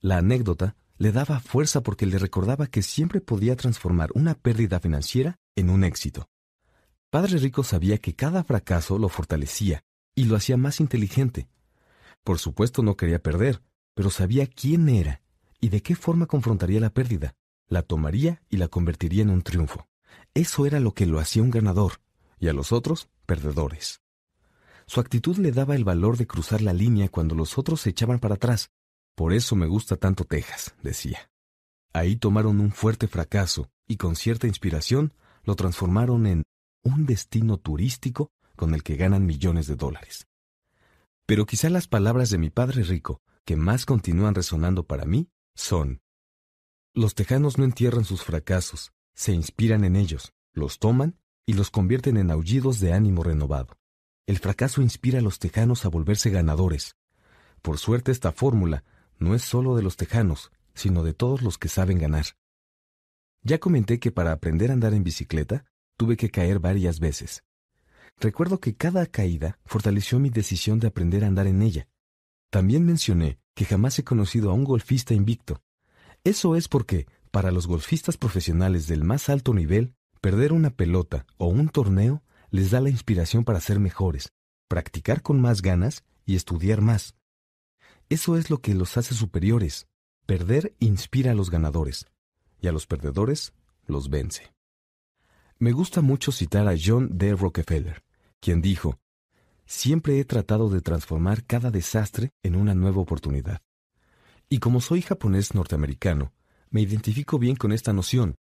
La 0.00 0.18
anécdota 0.18 0.76
le 0.96 1.12
daba 1.12 1.40
fuerza 1.40 1.82
porque 1.82 2.06
le 2.06 2.18
recordaba 2.18 2.66
que 2.66 2.82
siempre 2.82 3.20
podía 3.20 3.56
transformar 3.56 4.10
una 4.14 4.34
pérdida 4.34 4.80
financiera 4.80 5.38
en 5.56 5.70
un 5.70 5.84
éxito. 5.84 6.28
Padre 7.10 7.38
Rico 7.38 7.62
sabía 7.64 7.98
que 7.98 8.14
cada 8.14 8.44
fracaso 8.44 8.98
lo 8.98 9.08
fortalecía 9.08 9.84
y 10.14 10.24
lo 10.24 10.36
hacía 10.36 10.56
más 10.56 10.80
inteligente. 10.80 11.48
Por 12.22 12.38
supuesto 12.38 12.82
no 12.82 12.96
quería 12.96 13.22
perder, 13.22 13.62
pero 13.94 14.10
sabía 14.10 14.46
quién 14.46 14.88
era 14.88 15.22
y 15.60 15.68
de 15.68 15.82
qué 15.82 15.94
forma 15.94 16.26
confrontaría 16.26 16.80
la 16.80 16.90
pérdida. 16.90 17.34
La 17.68 17.82
tomaría 17.82 18.42
y 18.50 18.58
la 18.58 18.68
convertiría 18.68 19.22
en 19.22 19.30
un 19.30 19.42
triunfo. 19.42 19.88
Eso 20.34 20.66
era 20.66 20.80
lo 20.80 20.92
que 20.92 21.06
lo 21.06 21.18
hacía 21.18 21.42
un 21.42 21.50
ganador, 21.50 22.00
y 22.38 22.48
a 22.48 22.52
los 22.52 22.72
otros, 22.72 23.08
perdedores. 23.24 24.02
Su 24.86 25.00
actitud 25.00 25.38
le 25.38 25.52
daba 25.52 25.74
el 25.74 25.84
valor 25.84 26.18
de 26.18 26.26
cruzar 26.26 26.60
la 26.60 26.74
línea 26.74 27.08
cuando 27.08 27.34
los 27.34 27.56
otros 27.56 27.80
se 27.80 27.90
echaban 27.90 28.18
para 28.18 28.34
atrás, 28.34 28.70
por 29.14 29.32
eso 29.32 29.56
me 29.56 29.66
gusta 29.66 29.96
tanto 29.96 30.24
Texas, 30.24 30.74
decía. 30.82 31.30
Ahí 31.92 32.16
tomaron 32.16 32.60
un 32.60 32.72
fuerte 32.72 33.06
fracaso 33.06 33.70
y 33.86 33.96
con 33.96 34.16
cierta 34.16 34.46
inspiración 34.46 35.14
lo 35.44 35.54
transformaron 35.54 36.26
en 36.26 36.42
un 36.82 37.06
destino 37.06 37.58
turístico 37.58 38.30
con 38.56 38.74
el 38.74 38.82
que 38.82 38.96
ganan 38.96 39.26
millones 39.26 39.66
de 39.66 39.76
dólares. 39.76 40.26
Pero 41.26 41.46
quizá 41.46 41.70
las 41.70 41.86
palabras 41.86 42.30
de 42.30 42.38
mi 42.38 42.50
padre 42.50 42.82
rico 42.82 43.20
que 43.44 43.56
más 43.56 43.86
continúan 43.86 44.34
resonando 44.34 44.84
para 44.84 45.04
mí 45.04 45.28
son, 45.54 46.00
los 46.96 47.16
tejanos 47.16 47.58
no 47.58 47.64
entierran 47.64 48.04
sus 48.04 48.22
fracasos, 48.22 48.92
se 49.14 49.32
inspiran 49.32 49.84
en 49.84 49.96
ellos, 49.96 50.32
los 50.52 50.78
toman 50.78 51.18
y 51.44 51.54
los 51.54 51.70
convierten 51.70 52.16
en 52.16 52.30
aullidos 52.30 52.78
de 52.78 52.92
ánimo 52.92 53.24
renovado. 53.24 53.76
El 54.26 54.38
fracaso 54.38 54.80
inspira 54.80 55.18
a 55.18 55.22
los 55.22 55.40
tejanos 55.40 55.84
a 55.84 55.88
volverse 55.88 56.30
ganadores. 56.30 56.96
Por 57.62 57.78
suerte 57.78 58.12
esta 58.12 58.30
fórmula 58.30 58.84
no 59.18 59.34
es 59.34 59.42
solo 59.42 59.76
de 59.76 59.82
los 59.82 59.96
tejanos, 59.96 60.50
sino 60.74 61.02
de 61.02 61.14
todos 61.14 61.42
los 61.42 61.58
que 61.58 61.68
saben 61.68 61.98
ganar. 61.98 62.26
Ya 63.42 63.58
comenté 63.58 63.98
que 63.98 64.10
para 64.10 64.32
aprender 64.32 64.70
a 64.70 64.74
andar 64.74 64.94
en 64.94 65.04
bicicleta 65.04 65.64
tuve 65.96 66.16
que 66.16 66.30
caer 66.30 66.58
varias 66.58 66.98
veces. 67.00 67.44
Recuerdo 68.18 68.58
que 68.60 68.74
cada 68.74 69.06
caída 69.06 69.58
fortaleció 69.64 70.18
mi 70.18 70.30
decisión 70.30 70.80
de 70.80 70.88
aprender 70.88 71.24
a 71.24 71.26
andar 71.26 71.46
en 71.46 71.62
ella. 71.62 71.88
También 72.50 72.86
mencioné 72.86 73.38
que 73.54 73.64
jamás 73.64 73.98
he 73.98 74.04
conocido 74.04 74.50
a 74.50 74.54
un 74.54 74.64
golfista 74.64 75.14
invicto. 75.14 75.62
Eso 76.22 76.56
es 76.56 76.68
porque, 76.68 77.06
para 77.30 77.50
los 77.50 77.66
golfistas 77.66 78.16
profesionales 78.16 78.86
del 78.86 79.04
más 79.04 79.28
alto 79.28 79.52
nivel, 79.52 79.94
perder 80.20 80.52
una 80.52 80.70
pelota 80.70 81.26
o 81.36 81.48
un 81.48 81.68
torneo 81.68 82.22
les 82.50 82.70
da 82.70 82.80
la 82.80 82.90
inspiración 82.90 83.44
para 83.44 83.60
ser 83.60 83.80
mejores, 83.80 84.32
practicar 84.68 85.22
con 85.22 85.40
más 85.40 85.60
ganas 85.60 86.04
y 86.24 86.36
estudiar 86.36 86.80
más. 86.80 87.16
Eso 88.08 88.36
es 88.36 88.50
lo 88.50 88.58
que 88.58 88.74
los 88.74 88.96
hace 88.96 89.14
superiores. 89.14 89.86
Perder 90.26 90.74
inspira 90.78 91.32
a 91.32 91.34
los 91.34 91.50
ganadores 91.50 92.06
y 92.60 92.68
a 92.68 92.72
los 92.72 92.86
perdedores 92.86 93.52
los 93.86 94.08
vence. 94.08 94.54
Me 95.58 95.72
gusta 95.72 96.00
mucho 96.00 96.32
citar 96.32 96.68
a 96.68 96.74
John 96.82 97.10
D. 97.12 97.34
Rockefeller, 97.34 98.02
quien 98.40 98.60
dijo, 98.60 98.98
Siempre 99.66 100.18
he 100.18 100.24
tratado 100.24 100.68
de 100.68 100.80
transformar 100.80 101.44
cada 101.44 101.70
desastre 101.70 102.30
en 102.42 102.56
una 102.56 102.74
nueva 102.74 103.00
oportunidad. 103.00 103.62
Y 104.48 104.58
como 104.58 104.80
soy 104.80 105.00
japonés 105.00 105.54
norteamericano, 105.54 106.32
me 106.70 106.82
identifico 106.82 107.38
bien 107.38 107.56
con 107.56 107.72
esta 107.72 107.92
noción. 107.92 108.36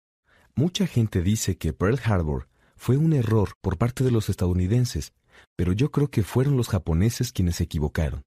Mucha 0.54 0.86
gente 0.86 1.22
dice 1.22 1.56
que 1.56 1.72
Pearl 1.72 1.98
Harbor 2.04 2.48
fue 2.76 2.96
un 2.96 3.12
error 3.12 3.54
por 3.60 3.78
parte 3.78 4.04
de 4.04 4.10
los 4.10 4.28
estadounidenses, 4.28 5.12
pero 5.56 5.72
yo 5.72 5.90
creo 5.90 6.08
que 6.08 6.22
fueron 6.22 6.56
los 6.56 6.68
japoneses 6.68 7.32
quienes 7.32 7.56
se 7.56 7.64
equivocaron. 7.64 8.22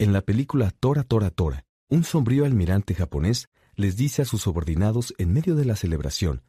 En 0.00 0.12
la 0.12 0.20
película 0.20 0.70
Tora 0.70 1.02
Tora 1.02 1.30
Tora, 1.30 1.64
un 1.88 2.04
sombrío 2.04 2.44
almirante 2.44 2.94
japonés 2.94 3.48
les 3.74 3.96
dice 3.96 4.22
a 4.22 4.24
sus 4.24 4.42
subordinados 4.42 5.12
en 5.18 5.32
medio 5.32 5.56
de 5.56 5.64
la 5.64 5.74
celebración, 5.74 6.42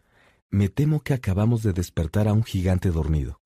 Me 0.51 0.69
temo 0.69 0.99
que 0.99 1.15
acabamos 1.15 1.63
de 1.63 1.73
despertar 1.73 2.27
a 2.27 2.33
un 2.33 2.43
gigante 2.43 2.91
dormido. 2.91 3.41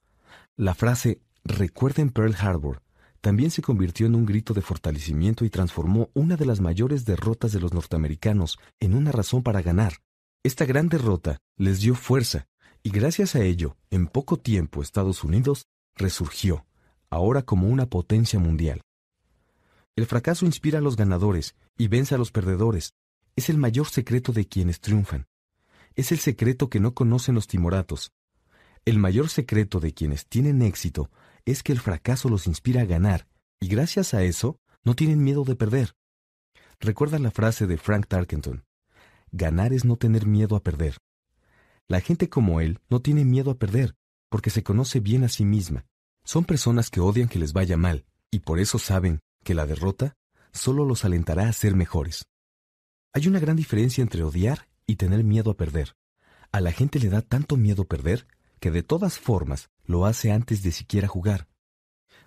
La 0.57 0.75
frase 0.75 1.21
Recuerden 1.45 2.09
Pearl 2.09 2.35
Harbor 2.37 2.81
también 3.21 3.49
se 3.49 3.61
convirtió 3.61 4.05
en 4.05 4.15
un 4.15 4.25
grito 4.25 4.53
de 4.53 4.61
fortalecimiento 4.61 5.45
y 5.45 5.49
transformó 5.49 6.09
una 6.13 6.35
de 6.35 6.47
las 6.47 6.59
mayores 6.59 7.05
derrotas 7.05 7.53
de 7.53 7.61
los 7.61 7.73
norteamericanos 7.73 8.59
en 8.81 8.95
una 8.95 9.13
razón 9.13 9.41
para 9.41 9.61
ganar. 9.61 9.99
Esta 10.43 10.65
gran 10.65 10.89
derrota 10.89 11.37
les 11.55 11.79
dio 11.79 11.95
fuerza, 11.95 12.47
y 12.83 12.89
gracias 12.89 13.35
a 13.35 13.41
ello, 13.41 13.77
en 13.89 14.07
poco 14.07 14.35
tiempo 14.35 14.81
Estados 14.81 15.23
Unidos 15.23 15.67
resurgió, 15.95 16.65
ahora 17.09 17.43
como 17.43 17.69
una 17.69 17.85
potencia 17.85 18.37
mundial. 18.37 18.81
El 19.95 20.07
fracaso 20.07 20.45
inspira 20.45 20.79
a 20.79 20.81
los 20.81 20.95
ganadores 20.95 21.55
y 21.77 21.87
vence 21.87 22.15
a 22.15 22.17
los 22.17 22.31
perdedores. 22.31 22.95
Es 23.35 23.49
el 23.49 23.57
mayor 23.57 23.87
secreto 23.87 24.33
de 24.33 24.47
quienes 24.47 24.79
triunfan. 24.79 25.27
Es 25.95 26.11
el 26.11 26.17
secreto 26.17 26.69
que 26.69 26.79
no 26.79 26.95
conocen 26.95 27.35
los 27.35 27.45
timoratos. 27.45 28.11
El 28.85 28.97
mayor 28.97 29.29
secreto 29.29 29.79
de 29.79 29.93
quienes 29.93 30.25
tienen 30.25 30.63
éxito 30.63 31.11
es 31.45 31.61
que 31.61 31.71
el 31.71 31.79
fracaso 31.79 32.27
los 32.27 32.47
inspira 32.47 32.81
a 32.81 32.85
ganar, 32.85 33.27
y 33.59 33.67
gracias 33.67 34.15
a 34.15 34.23
eso 34.23 34.59
no 34.83 34.95
tienen 34.95 35.23
miedo 35.23 35.43
de 35.43 35.55
perder. 35.55 35.95
Recuerda 36.79 37.19
la 37.19 37.31
frase 37.31 37.67
de 37.67 37.77
Frank 37.77 38.07
Tarkenton. 38.07 38.65
Ganar 39.31 39.73
es 39.73 39.85
no 39.85 39.95
tener 39.95 40.25
miedo 40.25 40.55
a 40.55 40.63
perder. 40.63 40.97
La 41.87 42.01
gente 42.01 42.29
como 42.29 42.61
él 42.61 42.79
no 42.89 42.99
tiene 42.99 43.25
miedo 43.25 43.51
a 43.51 43.57
perder, 43.59 43.95
porque 44.29 44.49
se 44.49 44.63
conoce 44.63 44.99
bien 44.99 45.23
a 45.23 45.29
sí 45.29 45.45
misma. 45.45 45.85
Son 46.23 46.45
personas 46.45 46.89
que 46.89 46.99
odian 46.99 47.29
que 47.29 47.39
les 47.39 47.53
vaya 47.53 47.77
mal, 47.77 48.05
y 48.31 48.39
por 48.39 48.59
eso 48.59 48.79
saben 48.79 49.21
que 49.43 49.53
la 49.53 49.65
derrota 49.65 50.15
solo 50.51 50.85
los 50.85 51.05
alentará 51.05 51.47
a 51.47 51.53
ser 51.53 51.75
mejores. 51.75 52.25
Hay 53.13 53.27
una 53.27 53.39
gran 53.39 53.55
diferencia 53.55 54.01
entre 54.01 54.23
odiar 54.23 54.67
y 54.87 54.95
tener 54.95 55.23
miedo 55.23 55.51
a 55.51 55.57
perder. 55.57 55.95
A 56.51 56.61
la 56.61 56.71
gente 56.71 56.99
le 56.99 57.09
da 57.09 57.21
tanto 57.21 57.57
miedo 57.57 57.85
perder 57.85 58.27
que 58.59 58.71
de 58.71 58.83
todas 58.83 59.19
formas 59.19 59.69
lo 59.83 60.05
hace 60.05 60.31
antes 60.31 60.63
de 60.63 60.71
siquiera 60.71 61.07
jugar. 61.07 61.47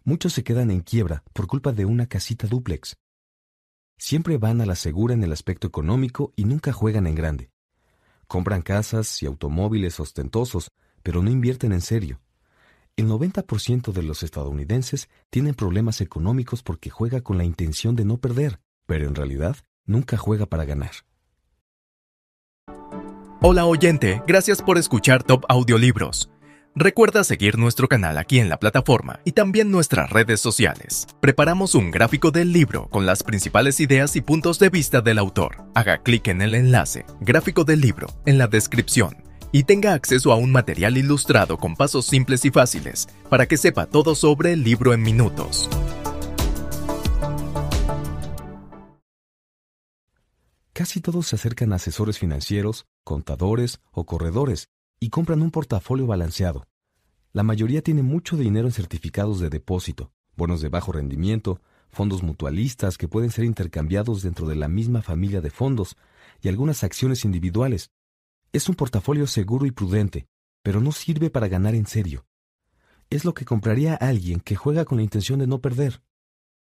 Muchos 0.05 0.33
se 0.33 0.45
quedan 0.45 0.71
en 0.71 0.81
quiebra 0.81 1.25
por 1.33 1.47
culpa 1.47 1.73
de 1.73 1.85
una 1.85 2.07
casita 2.07 2.47
dúplex. 2.47 2.97
Siempre 3.99 4.37
van 4.37 4.61
a 4.61 4.67
la 4.67 4.77
segura 4.77 5.15
en 5.15 5.25
el 5.25 5.33
aspecto 5.33 5.67
económico 5.67 6.33
y 6.37 6.45
nunca 6.45 6.73
juegan 6.73 7.07
en 7.07 7.15
grande. 7.15 7.51
Compran 8.27 8.63
casas 8.63 9.23
y 9.23 9.27
automóviles 9.27 9.99
ostentosos, 9.99 10.69
pero 11.03 11.23
no 11.23 11.31
invierten 11.31 11.73
en 11.73 11.81
serio. 11.81 12.21
El 12.97 13.09
90% 13.09 13.93
de 13.93 14.03
los 14.03 14.23
estadounidenses 14.23 15.11
tienen 15.29 15.55
problemas 15.55 16.01
económicos 16.01 16.62
porque 16.62 16.89
juega 16.89 17.21
con 17.21 17.37
la 17.37 17.45
intención 17.45 17.95
de 17.95 18.07
no 18.07 18.17
perder, 18.17 18.59
pero 18.87 19.07
en 19.07 19.15
realidad 19.15 19.57
nunca 19.85 20.17
juega 20.17 20.47
para 20.47 20.65
ganar. 20.65 20.93
Hola 23.43 23.67
oyente, 23.67 24.23
gracias 24.27 24.62
por 24.62 24.79
escuchar 24.79 25.23
Top 25.23 25.45
Audiolibros. 25.51 26.31
Recuerda 26.75 27.23
seguir 27.23 27.59
nuestro 27.59 27.87
canal 27.87 28.17
aquí 28.17 28.39
en 28.39 28.49
la 28.49 28.59
plataforma 28.59 29.21
y 29.25 29.33
también 29.33 29.71
nuestras 29.71 30.09
redes 30.09 30.41
sociales. 30.41 31.07
Preparamos 31.21 31.75
un 31.75 31.91
gráfico 31.91 32.31
del 32.31 32.53
libro 32.53 32.89
con 32.89 33.05
las 33.05 33.23
principales 33.23 33.79
ideas 33.81 34.17
y 34.17 34.23
puntos 34.23 34.59
de 34.59 34.71
vista 34.71 35.03
del 35.03 35.19
autor. 35.19 35.67
Haga 35.75 35.99
clic 35.99 36.29
en 36.29 36.41
el 36.41 36.55
enlace, 36.55 37.05
gráfico 37.21 37.65
del 37.65 37.83
libro, 37.83 38.07
en 38.25 38.39
la 38.39 38.47
descripción 38.47 39.26
y 39.53 39.65
tenga 39.65 39.95
acceso 39.95 40.33
a 40.33 40.37
un 40.37 40.53
material 40.53 40.97
ilustrado 40.97 41.59
con 41.59 41.77
pasos 41.77 42.07
simples 42.07 42.45
y 42.45 42.51
fáciles 42.51 43.09
para 43.29 43.47
que 43.47 43.57
sepa 43.57 43.87
todo 43.87 44.15
sobre 44.15 44.53
el 44.53 44.62
libro 44.62 44.93
en 44.93 45.03
minutos. 45.03 45.69
Casi 50.73 51.01
todos 51.01 51.29
se 51.29 51.37
acercan 51.37 51.73
a 51.73 51.77
asesores 51.77 52.19
financieros, 52.19 52.85
contadores 53.03 53.81
o 53.93 54.05
corredores 54.05 54.69
y 55.01 55.09
compran 55.09 55.41
un 55.41 55.51
portafolio 55.51 56.07
balanceado. 56.07 56.67
La 57.33 57.43
mayoría 57.43 57.81
tiene 57.81 58.03
mucho 58.03 58.37
dinero 58.37 58.67
en 58.67 58.73
certificados 58.73 59.41
de 59.41 59.49
depósito, 59.49 60.12
bonos 60.37 60.61
de 60.61 60.69
bajo 60.69 60.93
rendimiento, 60.93 61.61
fondos 61.91 62.23
mutualistas 62.23 62.99
que 62.99 63.09
pueden 63.09 63.31
ser 63.31 63.45
intercambiados 63.45 64.23
dentro 64.23 64.47
de 64.47 64.57
la 64.57 64.69
misma 64.69 65.01
familia 65.01 65.41
de 65.41 65.51
fondos 65.51 65.97
y 66.43 66.49
algunas 66.49 66.85
acciones 66.85 67.25
individuales. 67.25 67.91
Es 68.56 68.71
un 68.71 68.74
portafolio 68.74 69.26
seguro 69.26 69.67
y 69.67 69.71
prudente, 69.71 70.28
pero 70.62 70.81
no 70.81 70.90
sirve 70.90 71.28
para 71.28 71.47
ganar 71.47 71.74
en 71.74 71.87
serio. 71.87 72.24
Es 73.10 73.26
lo 73.26 73.35
que 73.35 73.44
compraría 73.44 73.94
alguien 73.94 74.40
que 74.40 74.56
juega 74.56 74.87
con 74.87 74.97
la 74.97 75.05
intención 75.05 75.40
de 75.40 75.47
no 75.47 75.60
perder. 75.60 76.01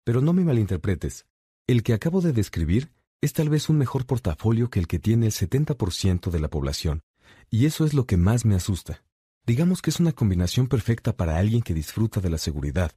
Pero 0.03 0.19
no 0.19 0.33
me 0.33 0.43
malinterpretes. 0.43 1.27
El 1.65 1.83
que 1.83 1.93
acabo 1.93 2.19
de 2.19 2.33
describir 2.33 2.91
es 3.21 3.31
tal 3.31 3.47
vez 3.47 3.69
un 3.69 3.77
mejor 3.77 4.05
portafolio 4.05 4.69
que 4.69 4.81
el 4.81 4.87
que 4.87 4.99
tiene 4.99 5.27
el 5.27 5.31
70% 5.31 6.29
de 6.29 6.39
la 6.41 6.49
población, 6.49 7.03
y 7.49 7.67
eso 7.67 7.85
es 7.85 7.93
lo 7.93 8.05
que 8.05 8.17
más 8.17 8.43
me 8.43 8.55
asusta. 8.55 9.05
Digamos 9.45 9.81
que 9.81 9.89
es 9.89 10.01
una 10.01 10.11
combinación 10.11 10.67
perfecta 10.67 11.15
para 11.15 11.37
alguien 11.37 11.61
que 11.61 11.73
disfruta 11.73 12.19
de 12.19 12.29
la 12.29 12.37
seguridad, 12.37 12.91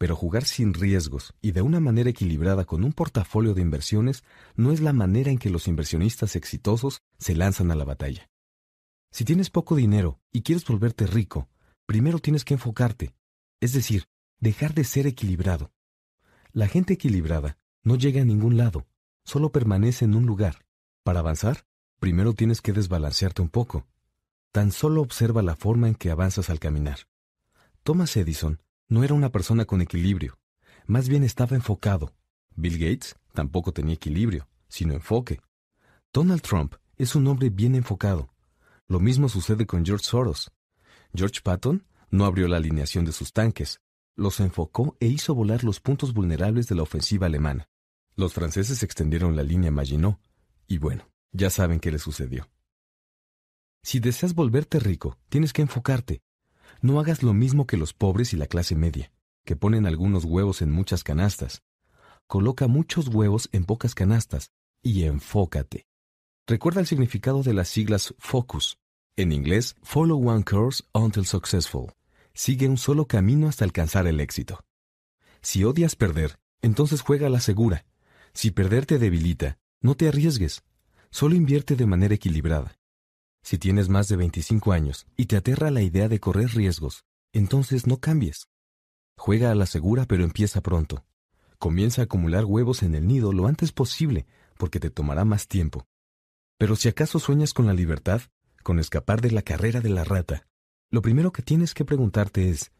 pero 0.00 0.16
jugar 0.16 0.46
sin 0.46 0.72
riesgos 0.72 1.34
y 1.42 1.52
de 1.52 1.60
una 1.60 1.78
manera 1.78 2.08
equilibrada 2.08 2.64
con 2.64 2.84
un 2.84 2.94
portafolio 2.94 3.52
de 3.52 3.60
inversiones 3.60 4.24
no 4.56 4.72
es 4.72 4.80
la 4.80 4.94
manera 4.94 5.30
en 5.30 5.36
que 5.36 5.50
los 5.50 5.68
inversionistas 5.68 6.36
exitosos 6.36 7.02
se 7.18 7.36
lanzan 7.36 7.70
a 7.70 7.74
la 7.74 7.84
batalla. 7.84 8.30
Si 9.12 9.26
tienes 9.26 9.50
poco 9.50 9.76
dinero 9.76 10.18
y 10.32 10.40
quieres 10.40 10.64
volverte 10.64 11.06
rico, 11.06 11.50
primero 11.84 12.18
tienes 12.18 12.46
que 12.46 12.54
enfocarte, 12.54 13.14
es 13.60 13.74
decir, 13.74 14.06
dejar 14.38 14.72
de 14.72 14.84
ser 14.84 15.06
equilibrado. 15.06 15.70
La 16.52 16.66
gente 16.66 16.94
equilibrada 16.94 17.58
no 17.82 17.96
llega 17.96 18.22
a 18.22 18.24
ningún 18.24 18.56
lado, 18.56 18.86
solo 19.26 19.52
permanece 19.52 20.06
en 20.06 20.14
un 20.14 20.24
lugar. 20.24 20.64
Para 21.02 21.20
avanzar, 21.20 21.66
primero 21.98 22.32
tienes 22.32 22.62
que 22.62 22.72
desbalancearte 22.72 23.42
un 23.42 23.50
poco. 23.50 23.86
Tan 24.50 24.72
solo 24.72 25.02
observa 25.02 25.42
la 25.42 25.56
forma 25.56 25.88
en 25.88 25.94
que 25.94 26.10
avanzas 26.10 26.48
al 26.48 26.58
caminar. 26.58 27.00
Thomas 27.82 28.16
Edison 28.16 28.62
no 28.90 29.04
era 29.04 29.14
una 29.14 29.30
persona 29.30 29.64
con 29.64 29.80
equilibrio, 29.80 30.38
más 30.86 31.08
bien 31.08 31.22
estaba 31.22 31.56
enfocado. 31.56 32.12
Bill 32.56 32.78
Gates 32.78 33.16
tampoco 33.32 33.72
tenía 33.72 33.94
equilibrio, 33.94 34.48
sino 34.68 34.92
enfoque. 34.92 35.40
Donald 36.12 36.42
Trump 36.42 36.74
es 36.96 37.14
un 37.14 37.26
hombre 37.28 37.48
bien 37.48 37.76
enfocado. 37.76 38.34
Lo 38.88 38.98
mismo 38.98 39.28
sucede 39.28 39.66
con 39.66 39.86
George 39.86 40.04
Soros. 40.04 40.50
George 41.14 41.40
Patton 41.42 41.86
no 42.10 42.24
abrió 42.24 42.48
la 42.48 42.56
alineación 42.56 43.04
de 43.04 43.12
sus 43.12 43.32
tanques, 43.32 43.80
los 44.16 44.40
enfocó 44.40 44.96
e 44.98 45.06
hizo 45.06 45.34
volar 45.34 45.62
los 45.62 45.80
puntos 45.80 46.12
vulnerables 46.12 46.66
de 46.66 46.74
la 46.74 46.82
ofensiva 46.82 47.26
alemana. 47.26 47.68
Los 48.16 48.34
franceses 48.34 48.82
extendieron 48.82 49.36
la 49.36 49.44
línea 49.44 49.70
Maginot, 49.70 50.18
y 50.66 50.78
bueno, 50.78 51.08
ya 51.30 51.48
saben 51.48 51.78
qué 51.78 51.92
le 51.92 52.00
sucedió. 52.00 52.50
Si 53.82 54.00
deseas 54.00 54.34
volverte 54.34 54.80
rico, 54.80 55.16
tienes 55.28 55.52
que 55.52 55.62
enfocarte. 55.62 56.20
No 56.82 56.98
hagas 56.98 57.22
lo 57.22 57.34
mismo 57.34 57.66
que 57.66 57.76
los 57.76 57.92
pobres 57.92 58.32
y 58.32 58.36
la 58.36 58.46
clase 58.46 58.74
media, 58.74 59.12
que 59.44 59.54
ponen 59.54 59.86
algunos 59.86 60.24
huevos 60.24 60.62
en 60.62 60.70
muchas 60.70 61.04
canastas. 61.04 61.62
Coloca 62.26 62.68
muchos 62.68 63.08
huevos 63.08 63.50
en 63.52 63.64
pocas 63.64 63.94
canastas 63.94 64.50
y 64.82 65.04
enfócate. 65.04 65.86
Recuerda 66.46 66.80
el 66.80 66.86
significado 66.86 67.42
de 67.42 67.54
las 67.54 67.68
siglas 67.68 68.14
FOCUS. 68.18 68.78
En 69.16 69.32
inglés, 69.32 69.76
Follow 69.82 70.26
One 70.26 70.42
Course 70.42 70.82
Until 70.94 71.26
Successful. 71.26 71.92
Sigue 72.32 72.66
un 72.66 72.78
solo 72.78 73.06
camino 73.06 73.48
hasta 73.48 73.64
alcanzar 73.64 74.06
el 74.06 74.18
éxito. 74.18 74.64
Si 75.42 75.64
odias 75.64 75.96
perder, 75.96 76.38
entonces 76.62 77.02
juega 77.02 77.26
a 77.26 77.30
la 77.30 77.40
segura. 77.40 77.84
Si 78.32 78.50
perder 78.50 78.86
te 78.86 78.98
debilita, 78.98 79.58
no 79.82 79.96
te 79.96 80.08
arriesgues. 80.08 80.62
Solo 81.10 81.34
invierte 81.34 81.76
de 81.76 81.86
manera 81.86 82.14
equilibrada. 82.14 82.79
Si 83.42 83.58
tienes 83.58 83.88
más 83.88 84.08
de 84.08 84.16
25 84.16 84.72
años 84.72 85.06
y 85.16 85.26
te 85.26 85.36
aterra 85.36 85.70
la 85.70 85.82
idea 85.82 86.08
de 86.08 86.20
correr 86.20 86.50
riesgos, 86.50 87.04
entonces 87.32 87.86
no 87.86 87.98
cambies. 87.98 88.48
Juega 89.16 89.50
a 89.50 89.54
la 89.54 89.66
segura 89.66 90.06
pero 90.06 90.24
empieza 90.24 90.60
pronto. 90.60 91.04
Comienza 91.58 92.02
a 92.02 92.04
acumular 92.04 92.44
huevos 92.44 92.82
en 92.82 92.94
el 92.94 93.06
nido 93.06 93.32
lo 93.32 93.46
antes 93.46 93.72
posible, 93.72 94.26
porque 94.56 94.80
te 94.80 94.90
tomará 94.90 95.24
más 95.24 95.46
tiempo. 95.46 95.86
Pero 96.58 96.76
si 96.76 96.88
acaso 96.88 97.18
sueñas 97.18 97.52
con 97.52 97.66
la 97.66 97.74
libertad, 97.74 98.22
con 98.62 98.78
escapar 98.78 99.20
de 99.20 99.30
la 99.30 99.42
carrera 99.42 99.80
de 99.80 99.90
la 99.90 100.04
rata, 100.04 100.46
lo 100.90 101.02
primero 101.02 101.32
que 101.32 101.42
tienes 101.42 101.74
que 101.74 101.84
preguntarte 101.84 102.50
es, 102.50 102.72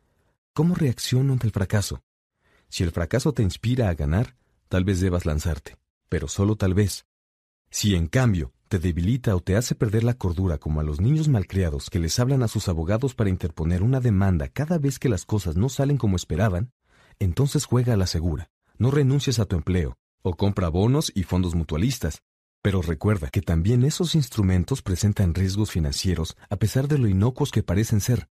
¿cómo 0.53 0.75
reacciono 0.75 1.33
ante 1.33 1.47
el 1.47 1.53
fracaso? 1.53 2.03
Si 2.69 2.83
el 2.83 2.91
fracaso 2.91 3.33
te 3.33 3.43
inspira 3.43 3.89
a 3.89 3.95
ganar, 3.95 4.37
tal 4.69 4.85
vez 4.85 5.01
debas 5.01 5.27
lanzarte, 5.27 5.77
pero 6.09 6.29
solo 6.29 6.57
tal 6.57 6.75
vez. 6.75 7.07
Si 7.71 7.95
en 7.95 8.07
cambio 8.07 8.53
te 8.71 8.79
debilita 8.79 9.35
o 9.35 9.41
te 9.41 9.57
hace 9.57 9.75
perder 9.75 10.05
la 10.05 10.15
cordura 10.15 10.59
como 10.59 10.79
a 10.79 10.85
los 10.85 11.01
niños 11.01 11.27
malcriados 11.27 11.91
que 11.91 11.99
les 11.99 12.21
hablan 12.21 12.45
a 12.45 12.49
sus 12.49 12.69
abogados 12.69 13.17
para 13.17 13.29
interponer 13.29 13.83
una 13.83 13.99
demanda 13.99 14.47
cada 14.47 14.79
vez 14.79 15.01
que 15.01 15.09
las 15.09 15.25
cosas 15.25 15.57
no 15.57 15.69
salen 15.69 15.97
como 15.97 16.15
esperaban, 16.15 16.71
entonces 17.19 17.65
juega 17.65 17.95
a 17.95 17.97
la 17.97 18.07
segura. 18.07 18.49
No 18.79 18.93
renuncies 18.93 19.41
a 19.41 19.45
tu 19.47 19.57
empleo, 19.57 19.99
o 20.23 20.37
compra 20.37 20.69
bonos 20.69 21.11
y 21.17 21.25
fondos 21.25 21.57
mutualistas. 21.57 22.23
Pero 22.63 22.81
recuerda 22.81 23.29
que 23.29 23.43
también 23.43 23.83
esos 23.83 24.15
instrumentos 24.15 24.83
presentan 24.83 25.35
riesgos 25.35 25.73
financieros 25.73 26.37
a 26.49 26.55
pesar 26.55 26.87
de 26.87 26.99
lo 26.99 27.09
inocuos 27.09 27.51
que 27.51 27.65
parecen 27.65 28.01
ser. 28.01 28.29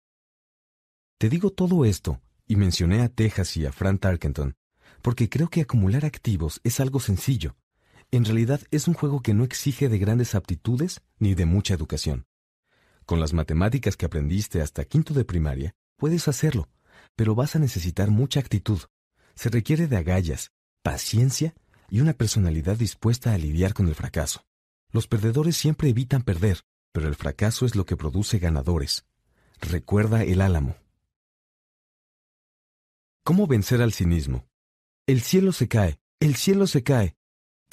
Te 1.16 1.28
digo 1.28 1.50
todo 1.50 1.84
esto, 1.84 2.20
y 2.48 2.56
mencioné 2.56 3.02
a 3.02 3.08
Texas 3.08 3.56
y 3.56 3.66
a 3.66 3.72
Frank 3.72 4.00
Tarkenton, 4.00 4.56
porque 5.00 5.28
creo 5.28 5.48
que 5.48 5.60
acumular 5.60 6.04
activos 6.04 6.60
es 6.64 6.80
algo 6.80 6.98
sencillo, 6.98 7.54
en 8.16 8.24
realidad 8.24 8.60
es 8.70 8.86
un 8.86 8.94
juego 8.94 9.22
que 9.22 9.34
no 9.34 9.44
exige 9.44 9.88
de 9.88 9.98
grandes 9.98 10.34
aptitudes 10.34 11.00
ni 11.18 11.34
de 11.34 11.46
mucha 11.46 11.74
educación. 11.74 12.26
Con 13.06 13.20
las 13.20 13.32
matemáticas 13.32 13.96
que 13.96 14.06
aprendiste 14.06 14.62
hasta 14.62 14.84
quinto 14.84 15.14
de 15.14 15.24
primaria, 15.24 15.74
puedes 15.96 16.28
hacerlo, 16.28 16.68
pero 17.16 17.34
vas 17.34 17.56
a 17.56 17.58
necesitar 17.58 18.10
mucha 18.10 18.40
actitud. 18.40 18.80
Se 19.34 19.48
requiere 19.50 19.88
de 19.88 19.96
agallas, 19.96 20.52
paciencia 20.82 21.54
y 21.90 22.00
una 22.00 22.12
personalidad 22.12 22.76
dispuesta 22.76 23.32
a 23.32 23.38
lidiar 23.38 23.74
con 23.74 23.88
el 23.88 23.94
fracaso. 23.94 24.46
Los 24.90 25.06
perdedores 25.06 25.56
siempre 25.56 25.88
evitan 25.88 26.22
perder, 26.22 26.60
pero 26.92 27.08
el 27.08 27.16
fracaso 27.16 27.66
es 27.66 27.74
lo 27.74 27.84
que 27.84 27.96
produce 27.96 28.38
ganadores. 28.38 29.04
Recuerda 29.60 30.22
el 30.22 30.40
álamo. 30.40 30.76
¿Cómo 33.24 33.46
vencer 33.46 33.82
al 33.82 33.92
cinismo? 33.92 34.46
El 35.06 35.20
cielo 35.20 35.52
se 35.52 35.68
cae, 35.68 35.98
el 36.20 36.36
cielo 36.36 36.66
se 36.66 36.82
cae, 36.82 37.16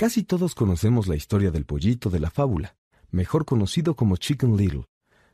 Casi 0.01 0.23
todos 0.23 0.55
conocemos 0.55 1.05
la 1.05 1.15
historia 1.15 1.51
del 1.51 1.63
pollito 1.63 2.09
de 2.09 2.19
la 2.19 2.31
fábula, 2.31 2.75
mejor 3.11 3.45
conocido 3.45 3.95
como 3.95 4.17
Chicken 4.17 4.57
Little, 4.57 4.85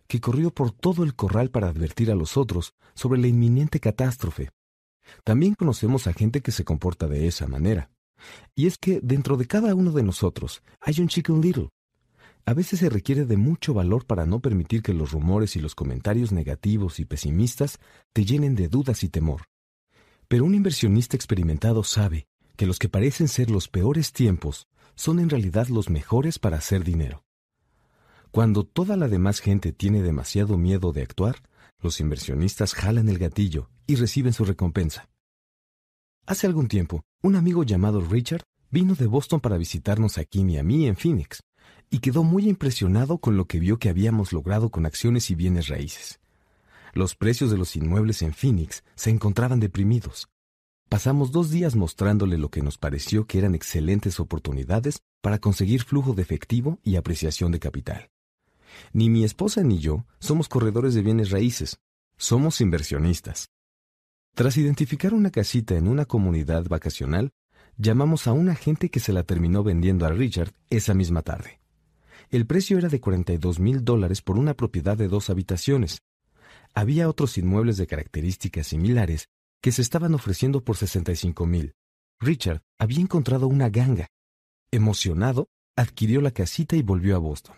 que 0.09 0.19
corrió 0.19 0.51
por 0.51 0.71
todo 0.71 1.05
el 1.05 1.15
corral 1.15 1.51
para 1.51 1.69
advertir 1.69 2.11
a 2.11 2.15
los 2.15 2.35
otros 2.35 2.73
sobre 2.93 3.21
la 3.21 3.27
inminente 3.27 3.79
catástrofe. 3.79 4.49
También 5.23 5.55
conocemos 5.55 6.05
a 6.05 6.11
gente 6.11 6.41
que 6.41 6.51
se 6.51 6.65
comporta 6.65 7.07
de 7.07 7.27
esa 7.27 7.47
manera. 7.47 7.91
Y 8.55 8.67
es 8.67 8.77
que 8.77 8.99
dentro 9.01 9.37
de 9.37 9.47
cada 9.47 9.73
uno 9.73 9.93
de 9.93 10.03
nosotros 10.03 10.61
hay 10.81 10.99
un 10.99 11.07
Chicken 11.07 11.39
Little. 11.39 11.69
A 12.45 12.53
veces 12.53 12.81
se 12.81 12.89
requiere 12.89 13.23
de 13.23 13.37
mucho 13.37 13.73
valor 13.73 14.05
para 14.05 14.25
no 14.25 14.41
permitir 14.41 14.81
que 14.81 14.91
los 14.91 15.13
rumores 15.13 15.55
y 15.55 15.61
los 15.61 15.75
comentarios 15.75 16.33
negativos 16.33 16.99
y 16.99 17.05
pesimistas 17.05 17.79
te 18.11 18.25
llenen 18.25 18.55
de 18.55 18.67
dudas 18.67 19.01
y 19.05 19.07
temor. 19.07 19.43
Pero 20.27 20.43
un 20.43 20.53
inversionista 20.55 21.15
experimentado 21.15 21.85
sabe 21.85 22.27
que 22.57 22.65
los 22.65 22.79
que 22.79 22.89
parecen 22.89 23.29
ser 23.29 23.49
los 23.49 23.69
peores 23.69 24.11
tiempos 24.11 24.67
son 24.95 25.19
en 25.19 25.29
realidad 25.29 25.67
los 25.67 25.89
mejores 25.89 26.39
para 26.39 26.57
hacer 26.57 26.83
dinero. 26.83 27.23
Cuando 28.31 28.65
toda 28.65 28.97
la 28.97 29.07
demás 29.07 29.39
gente 29.39 29.71
tiene 29.71 30.01
demasiado 30.01 30.57
miedo 30.57 30.91
de 30.91 31.03
actuar, 31.03 31.37
los 31.79 31.99
inversionistas 31.99 32.73
jalan 32.73 33.07
el 33.07 33.19
gatillo 33.19 33.69
y 33.85 33.95
reciben 33.95 34.33
su 34.33 34.43
recompensa. 34.43 35.07
Hace 36.25 36.47
algún 36.47 36.67
tiempo, 36.67 37.03
un 37.21 37.35
amigo 37.35 37.63
llamado 37.63 38.01
Richard 38.01 38.43
vino 38.69 38.95
de 38.95 39.05
Boston 39.05 39.39
para 39.39 39.57
visitarnos 39.57 40.17
a 40.17 40.25
Kim 40.25 40.49
y 40.49 40.57
a 40.57 40.63
mí 40.63 40.87
en 40.87 40.97
Phoenix, 40.97 41.41
y 41.89 41.99
quedó 41.99 42.23
muy 42.23 42.49
impresionado 42.49 43.19
con 43.19 43.37
lo 43.37 43.45
que 43.45 43.59
vio 43.59 43.79
que 43.79 43.89
habíamos 43.89 44.33
logrado 44.33 44.69
con 44.69 44.85
acciones 44.85 45.29
y 45.29 45.35
bienes 45.35 45.67
raíces. 45.67 46.19
Los 46.93 47.15
precios 47.15 47.51
de 47.51 47.57
los 47.57 47.75
inmuebles 47.75 48.21
en 48.23 48.33
Phoenix 48.33 48.83
se 48.95 49.09
encontraban 49.09 49.59
deprimidos. 49.59 50.27
Pasamos 50.97 51.31
dos 51.31 51.51
días 51.51 51.75
mostrándole 51.75 52.39
lo 52.39 52.49
que 52.49 52.63
nos 52.63 52.79
pareció 52.79 53.27
que 53.27 53.37
eran 53.37 53.53
excelentes 53.53 54.19
oportunidades 54.19 55.03
para 55.21 55.37
conseguir 55.37 55.83
flujo 55.83 56.13
de 56.13 56.23
efectivo 56.23 56.79
y 56.81 56.95
apreciación 56.95 57.51
de 57.51 57.59
capital. 57.59 58.09
Ni 58.93 59.07
mi 59.07 59.23
esposa 59.23 59.61
ni 59.61 59.77
yo 59.77 60.07
somos 60.17 60.49
corredores 60.49 60.95
de 60.95 61.03
bienes 61.03 61.29
raíces, 61.29 61.77
somos 62.17 62.61
inversionistas. 62.61 63.51
Tras 64.33 64.57
identificar 64.57 65.13
una 65.13 65.29
casita 65.29 65.75
en 65.75 65.87
una 65.87 66.05
comunidad 66.05 66.65
vacacional, 66.67 67.29
llamamos 67.77 68.25
a 68.25 68.33
un 68.33 68.49
agente 68.49 68.89
que 68.89 68.99
se 68.99 69.13
la 69.13 69.21
terminó 69.21 69.61
vendiendo 69.61 70.07
a 70.07 70.09
Richard 70.09 70.53
esa 70.71 70.95
misma 70.95 71.21
tarde. 71.21 71.59
El 72.31 72.47
precio 72.47 72.79
era 72.79 72.89
de 72.89 72.99
42 72.99 73.59
mil 73.59 73.85
dólares 73.85 74.23
por 74.23 74.39
una 74.39 74.55
propiedad 74.55 74.97
de 74.97 75.09
dos 75.09 75.29
habitaciones. 75.29 75.99
Había 76.73 77.07
otros 77.07 77.37
inmuebles 77.37 77.77
de 77.77 77.85
características 77.85 78.65
similares 78.65 79.29
que 79.67 79.73
se 79.73 79.81
estaban 79.81 80.13
ofreciendo 80.13 80.63
por 80.63 80.77
65 80.77 81.45
mil. 81.45 81.73
Richard 82.21 82.61
había 82.79 83.01
encontrado 83.01 83.49
una 83.49 83.67
ganga. 83.67 84.07
Emocionado, 84.71 85.49
adquirió 85.75 86.21
la 86.21 86.31
casita 86.31 86.77
y 86.77 86.83
volvió 86.83 87.17
a 87.17 87.19
Boston. 87.19 87.57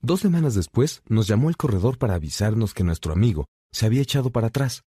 Dos 0.00 0.20
semanas 0.20 0.54
después, 0.54 1.02
nos 1.10 1.26
llamó 1.26 1.50
el 1.50 1.58
corredor 1.58 1.98
para 1.98 2.14
avisarnos 2.14 2.72
que 2.72 2.82
nuestro 2.82 3.12
amigo 3.12 3.44
se 3.72 3.84
había 3.84 4.00
echado 4.00 4.30
para 4.30 4.46
atrás. 4.46 4.84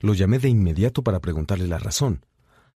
Lo 0.00 0.14
llamé 0.14 0.40
de 0.40 0.48
inmediato 0.48 1.04
para 1.04 1.20
preguntarle 1.20 1.68
la 1.68 1.78
razón. 1.78 2.26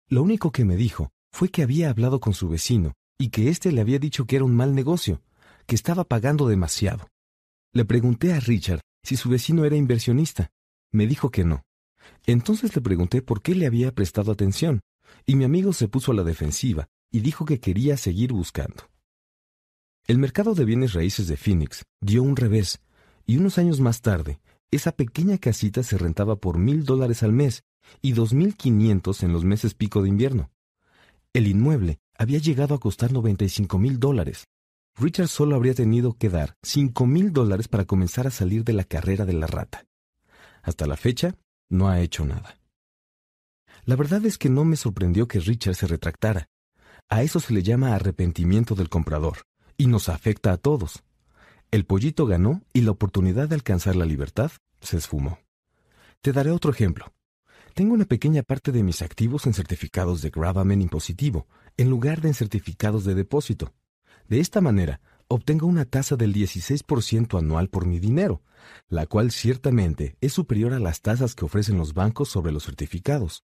Lo 0.07 0.23
único 0.23 0.53
que 0.53 0.65
me 0.65 0.77
dijo 0.77 1.11
fue 1.33 1.49
que 1.49 1.65
había 1.65 1.91
hablado 1.91 2.21
con 2.21 2.35
su 2.35 2.49
vecino 2.49 2.93
y 3.19 3.31
que 3.31 3.49
éste 3.49 3.73
le 3.73 3.81
había 3.81 3.99
dicho 3.99 4.27
que 4.27 4.37
era 4.37 4.45
un 4.45 4.55
mal 4.55 4.77
negocio, 4.77 5.23
que 5.67 5.75
estaba 5.75 6.05
pagando 6.05 6.47
demasiado. 6.47 7.09
Le 7.73 7.85
pregunté 7.85 8.33
a 8.33 8.39
Richard 8.39 8.83
si 9.03 9.17
su 9.17 9.29
vecino 9.29 9.65
era 9.65 9.75
inversionista. 9.75 10.51
Me 10.93 11.09
dijo 11.09 11.33
que 11.33 11.43
no. 11.43 11.66
Entonces 12.27 12.75
le 12.75 12.83
pregunté 12.83 13.23
por 13.23 13.43
qué 13.43 13.55
le 13.55 13.67
había 13.67 13.95
prestado 13.95 14.33
atención, 14.33 14.81
y 15.25 15.37
mi 15.37 15.45
amigo 15.45 15.73
se 15.73 15.89
puso 15.89 16.13
a 16.13 16.15
la 16.15 16.25
defensiva 16.25 16.89
y 17.11 17.21
dijo 17.21 17.45
que 17.45 17.61
quería 17.61 17.97
seguir 17.97 18.33
buscando. 18.33 18.89
El 20.07 20.19
mercado 20.19 20.55
de 20.55 20.65
bienes 20.65 20.93
raíces 20.93 21.29
de 21.29 21.37
Phoenix 21.37 21.85
dio 22.01 22.23
un 22.23 22.37
revés, 22.37 22.81
y 23.27 23.39
unos 23.39 23.59
años 23.59 23.81
más 23.81 24.03
tarde, 24.03 24.41
esa 24.71 24.93
pequeña 24.93 25.39
casita 25.39 25.83
se 25.83 25.99
rentaba 25.99 26.37
por 26.37 26.59
mil 26.59 26.85
dólares 26.85 27.23
al 27.23 27.33
mes 27.33 27.65
y 28.03 28.13
dos 28.13 28.33
mil 28.33 28.57
quinientos 28.57 29.23
en 29.23 29.33
los 29.33 29.45
meses 29.45 29.75
pico 29.75 30.03
de 30.03 30.09
invierno. 30.09 30.51
El 31.33 31.47
inmueble 31.47 31.99
había 32.17 32.39
llegado 32.39 32.75
a 32.75 32.81
costar 32.81 33.13
noventa 33.13 33.45
y 33.45 33.49
cinco 33.49 33.79
mil 33.79 34.01
dólares. 34.01 34.49
Richard 34.97 35.29
solo 35.29 35.57
habría 35.57 35.75
tenido 35.75 36.15
que 36.15 36.31
dar 36.31 36.57
cinco 36.63 37.07
mil 37.07 37.33
dólares 37.33 37.69
para 37.69 37.85
comenzar 37.85 38.27
a 38.27 38.31
salir 38.31 38.65
de 38.65 38.73
la 38.73 38.85
carrera 38.85 39.25
de 39.25 39.35
la 39.35 39.47
rata. 39.47 39.87
Hasta 40.63 40.87
la 40.87 40.97
fecha, 40.97 41.37
no 41.69 41.89
ha 41.89 42.01
hecho 42.01 42.25
nada. 42.25 42.59
La 43.85 43.97
verdad 43.97 44.25
es 44.25 44.39
que 44.39 44.51
no 44.51 44.65
me 44.65 44.77
sorprendió 44.77 45.29
que 45.29 45.41
Richard 45.41 45.75
se 45.75 45.87
retractara. 45.87 46.49
A 47.09 47.23
eso 47.23 47.39
se 47.39 47.53
le 47.53 47.63
llama 47.63 47.95
arrepentimiento 47.95 48.75
del 48.75 48.89
comprador, 48.89 49.47
y 49.77 49.87
nos 49.87 50.09
afecta 50.09 50.53
a 50.53 50.57
todos. 50.57 51.05
El 51.71 51.85
pollito 51.85 52.27
ganó 52.27 52.63
y 52.73 52.81
la 52.81 52.91
oportunidad 52.93 53.49
de 53.49 53.55
alcanzar 53.55 53.97
la 53.97 54.05
libertad 54.05 54.51
se 54.81 54.97
esfumó. 54.97 55.39
Te 56.21 56.33
daré 56.33 56.51
otro 56.51 56.71
ejemplo. 56.71 57.13
Tengo 57.75 57.95
una 57.95 58.07
pequeña 58.07 58.43
parte 58.43 58.73
de 58.73 58.83
mis 58.83 59.03
activos 59.03 59.47
en 59.47 59.55
certificados 59.55 60.23
de 60.23 60.31
gravamen 60.31 60.81
impositivo, 60.83 61.47
en 61.77 61.91
lugar 61.91 62.21
de 62.21 62.29
en 62.29 62.35
certificados 62.35 63.05
de 63.05 63.15
depósito. 63.15 63.75
De 64.29 64.41
esta 64.41 64.61
manera, 64.61 65.01
obtengo 65.29 65.67
una 65.67 65.85
tasa 65.85 66.17
del 66.17 66.33
16% 66.35 67.39
anual 67.39 67.69
por 67.69 67.87
mi 67.87 67.99
dinero, 67.99 68.43
la 68.89 69.07
cual 69.07 69.31
ciertamente 69.31 70.17
es 70.21 70.33
superior 70.33 70.73
a 70.73 70.79
las 70.79 71.01
tasas 71.01 71.35
que 71.35 71.45
ofrecen 71.45 71.79
los 71.79 71.95
bancos 71.95 72.29
sobre 72.29 72.53
los 72.53 72.65
certificados. 72.65 73.45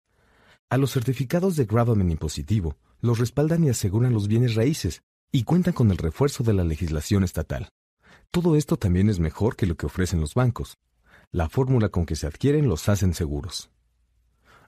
A 0.70 0.76
los 0.76 0.92
certificados 0.92 1.56
de 1.56 1.64
gravamen 1.64 2.10
impositivo 2.10 2.76
los 3.00 3.18
respaldan 3.18 3.64
y 3.64 3.68
aseguran 3.68 4.12
los 4.12 4.28
bienes 4.28 4.54
raíces 4.54 5.02
y 5.30 5.44
cuentan 5.44 5.74
con 5.74 5.90
el 5.90 5.98
refuerzo 5.98 6.44
de 6.44 6.52
la 6.52 6.64
legislación 6.64 7.24
estatal. 7.24 7.68
Todo 8.30 8.56
esto 8.56 8.76
también 8.76 9.08
es 9.10 9.18
mejor 9.18 9.56
que 9.56 9.66
lo 9.66 9.76
que 9.76 9.86
ofrecen 9.86 10.20
los 10.20 10.34
bancos. 10.34 10.78
La 11.30 11.48
fórmula 11.48 11.88
con 11.88 12.06
que 12.06 12.16
se 12.16 12.26
adquieren 12.26 12.68
los 12.68 12.88
hacen 12.88 13.14
seguros. 13.14 13.70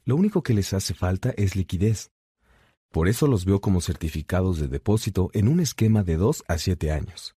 Lo 0.04 0.17
único 0.17 0.42
que 0.42 0.54
les 0.54 0.72
hace 0.72 0.94
falta 0.94 1.31
es 1.37 1.56
liquidez. 1.56 2.10
Por 2.94 3.09
eso 3.09 3.27
los 3.27 3.44
veo 3.44 3.60
como 3.60 3.81
certificados 3.81 4.60
de 4.60 4.69
depósito 4.69 5.28
en 5.33 5.49
un 5.49 5.59
esquema 5.59 6.05
de 6.05 6.17
2 6.17 6.44
a 6.47 6.59
7 6.59 6.93
años. 6.93 7.35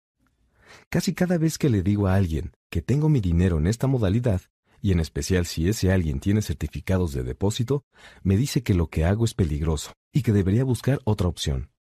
Casi 0.91 1.15
cada 1.15 1.39
vez 1.39 1.57
que 1.57 1.71
le 1.71 1.83
digo 1.83 2.09
a 2.09 2.15
alguien 2.15 2.53
que 2.69 2.83
tengo 2.83 3.09
mi 3.09 3.21
dinero 3.21 3.57
en 3.57 3.67
esta 3.67 3.87
modalidad, 3.87 4.43
y 4.83 4.93
en 4.93 5.01
especial 5.01 5.47
si 5.47 5.67
ese 5.67 5.91
alguien 5.91 6.21
tiene 6.21 6.43
certificados 6.43 7.15
de 7.15 7.23
depósito, 7.23 7.85
me 8.23 8.37
dice 8.37 8.63
que 8.63 8.75
lo 8.75 8.89
que 8.89 9.07
hago 9.07 9.25
es 9.25 9.33
peligroso 9.33 9.93
y 10.13 10.21
que 10.21 10.33
debería 10.33 10.63
buscar 10.63 11.01
otra 11.05 11.27
opción. 11.27 11.71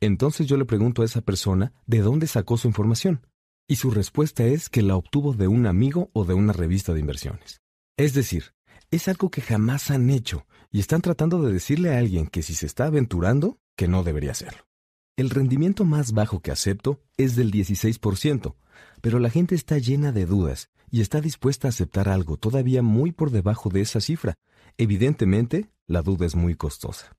Entonces 0.00 0.48
yo 0.48 0.56
le 0.56 0.64
pregunto 0.64 1.02
a 1.02 1.04
esa 1.04 1.20
persona 1.20 1.72
de 1.86 2.00
dónde 2.00 2.26
sacó 2.26 2.56
su 2.56 2.66
información, 2.66 3.28
y 3.68 3.76
su 3.76 3.92
respuesta 3.92 4.42
es 4.42 4.68
que 4.68 4.82
la 4.82 4.96
obtuvo 4.96 5.34
de 5.34 5.46
un 5.46 5.66
amigo 5.66 6.10
o 6.14 6.24
de 6.24 6.34
una 6.34 6.52
revista 6.52 6.92
de 6.92 6.98
inversiones. 6.98 7.60
Es 7.96 8.12
decir, 8.12 8.53
es 8.94 9.08
algo 9.08 9.30
que 9.30 9.40
jamás 9.40 9.90
han 9.90 10.08
hecho 10.08 10.46
y 10.70 10.80
están 10.80 11.00
tratando 11.00 11.42
de 11.42 11.52
decirle 11.52 11.94
a 11.94 11.98
alguien 11.98 12.26
que 12.26 12.42
si 12.42 12.54
se 12.54 12.66
está 12.66 12.86
aventurando, 12.86 13.58
que 13.76 13.88
no 13.88 14.04
debería 14.04 14.30
hacerlo. 14.30 14.66
El 15.16 15.30
rendimiento 15.30 15.84
más 15.84 16.12
bajo 16.12 16.40
que 16.40 16.50
acepto 16.50 17.00
es 17.16 17.36
del 17.36 17.50
16%, 17.50 18.54
pero 19.00 19.18
la 19.18 19.30
gente 19.30 19.54
está 19.54 19.78
llena 19.78 20.12
de 20.12 20.26
dudas 20.26 20.70
y 20.90 21.00
está 21.00 21.20
dispuesta 21.20 21.68
a 21.68 21.70
aceptar 21.70 22.08
algo 22.08 22.36
todavía 22.36 22.82
muy 22.82 23.12
por 23.12 23.30
debajo 23.30 23.68
de 23.68 23.80
esa 23.80 24.00
cifra. 24.00 24.34
Evidentemente, 24.78 25.70
la 25.86 26.02
duda 26.02 26.26
es 26.26 26.34
muy 26.34 26.54
costosa. 26.54 27.16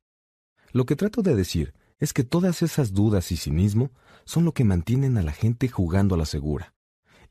Lo 0.71 0.85
que 0.85 0.95
trato 0.95 1.21
de 1.21 1.35
decir 1.35 1.73
es 1.99 2.13
que 2.13 2.23
todas 2.23 2.61
esas 2.61 2.93
dudas 2.93 3.31
y 3.31 3.37
cinismo 3.37 3.91
son 4.25 4.45
lo 4.45 4.53
que 4.53 4.63
mantienen 4.63 5.17
a 5.17 5.23
la 5.23 5.31
gente 5.31 5.69
jugando 5.69 6.15
a 6.15 6.17
la 6.17 6.25
segura. 6.25 6.73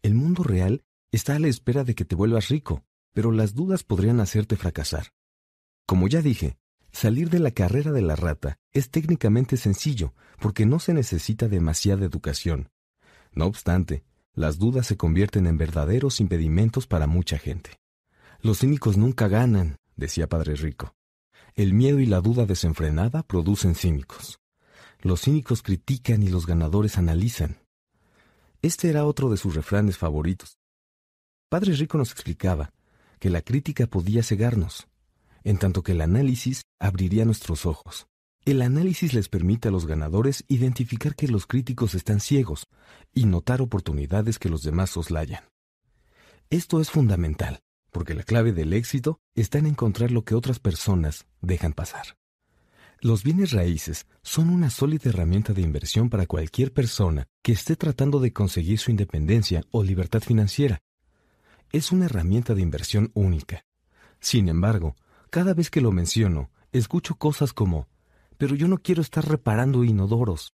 El 0.03 0.15
mundo 0.15 0.43
real 0.43 0.83
está 1.13 1.37
a 1.37 1.39
la 1.39 1.49
espera 1.49 1.85
de 1.85 1.95
que 1.95 2.05
te 2.05 2.15
vuelvas 2.15 2.49
rico, 2.49 2.85
pero 3.15 3.33
las 3.33 3.55
dudas 3.55 3.83
podrían 3.83 4.21
hacerte 4.21 4.57
fracasar. 4.57 5.13
Como 5.87 6.09
ya 6.09 6.21
dije, 6.21 6.59
Salir 6.95 7.29
de 7.29 7.41
la 7.41 7.51
carrera 7.51 7.91
de 7.91 8.03
la 8.03 8.15
rata 8.15 8.57
es 8.73 8.89
técnicamente 8.89 9.57
sencillo 9.57 10.15
porque 10.39 10.65
no 10.65 10.79
se 10.79 10.95
necesita 10.95 11.49
demasiada 11.49 12.07
educación. 12.07 12.71
No 13.33 13.47
obstante, 13.47 14.05
las 14.33 14.61
dudas 14.61 14.87
se 14.87 14.97
convierten 14.97 15.49
en 15.49 15.59
verdaderos 15.59 16.21
impedimentos 16.21 16.87
para 16.87 17.09
mucha 17.09 17.37
gente. 17.37 17.81
Los 18.41 18.61
cínicos 18.61 18.97
nunca 18.97 19.27
ganan, 19.27 19.79
decía 19.97 20.29
Padre 20.29 20.55
Rico. 20.55 20.95
El 21.57 21.75
miedo 21.75 21.99
y 21.99 22.07
la 22.07 22.21
duda 22.21 22.47
desenfrenada 22.47 23.25
producen 23.25 23.75
cínicos. 23.75 24.39
Los 25.01 25.23
cínicos 25.23 25.63
critican 25.63 26.23
y 26.23 26.29
los 26.29 26.47
ganadores 26.47 26.97
analizan. 26.97 27.59
Este 28.63 28.89
era 28.89 29.05
otro 29.05 29.31
de 29.31 29.37
sus 29.37 29.57
refranes 29.57 29.99
favoritos. 29.99 30.59
Padre 31.49 31.73
Rico 31.73 31.99
nos 31.99 32.13
explicaba 32.13 32.73
que 33.19 33.31
la 33.31 33.43
crítica 33.43 33.87
podía 33.87 34.23
cegarnos, 34.23 34.89
en 35.43 35.59
tanto 35.59 35.83
que 35.83 35.93
el 35.93 36.01
análisis 36.01 36.63
abriría 36.79 37.25
nuestros 37.25 37.67
ojos. 37.67 38.07
El 38.45 38.61
análisis 38.61 39.15
les 39.15 39.29
permite 39.29 39.69
a 39.69 39.71
los 39.71 39.87
ganadores 39.87 40.45
identificar 40.49 41.15
que 41.15 41.29
los 41.29 41.47
críticos 41.47 41.95
están 41.95 42.21
ciegos 42.21 42.67
y 43.15 43.25
notar 43.25 43.63
oportunidades 43.63 44.39
que 44.39 44.51
los 44.51 44.63
demás 44.63 44.91
soslayan. 44.91 45.45
Esto 46.51 46.81
es 46.81 46.91
fundamental, 46.91 47.61
porque 47.91 48.15
la 48.15 48.23
clave 48.23 48.53
del 48.53 48.73
éxito 48.75 49.19
está 49.35 49.59
en 49.59 49.67
encontrar 49.67 50.11
lo 50.11 50.25
que 50.25 50.35
otras 50.35 50.59
personas 50.59 51.27
dejan 51.41 51.73
pasar. 51.73 52.17
Los 53.01 53.23
bienes 53.23 53.53
raíces 53.53 54.07
son 54.23 54.51
una 54.51 54.71
sólida 54.71 55.11
herramienta 55.11 55.53
de 55.53 55.63
inversión 55.63 56.11
para 56.11 56.27
cualquier 56.27 56.73
persona 56.73 57.27
que 57.43 57.53
esté 57.53 57.77
tratando 57.77 58.19
de 58.21 58.33
conseguir 58.33 58.79
su 58.79 58.91
independencia 58.91 59.63
o 59.71 59.83
libertad 59.83 60.21
financiera. 60.21 60.81
Es 61.75 61.91
una 61.91 62.05
herramienta 62.05 62.55
de 62.55 62.63
inversión 62.63 63.11
única. 63.15 63.67
Sin 64.21 64.49
embargo, 64.49 64.95
cada 65.29 65.55
vez 65.55 65.73
que 65.73 65.81
lo 65.81 65.91
menciono, 65.91 66.53
escucho 66.71 67.17
cosas 67.17 67.53
como, 67.53 67.89
pero 68.39 68.55
yo 68.55 68.69
no 68.69 68.79
quiero 68.79 69.03
estar 69.03 69.29
reparando 69.29 69.83
inodoros. 69.83 70.55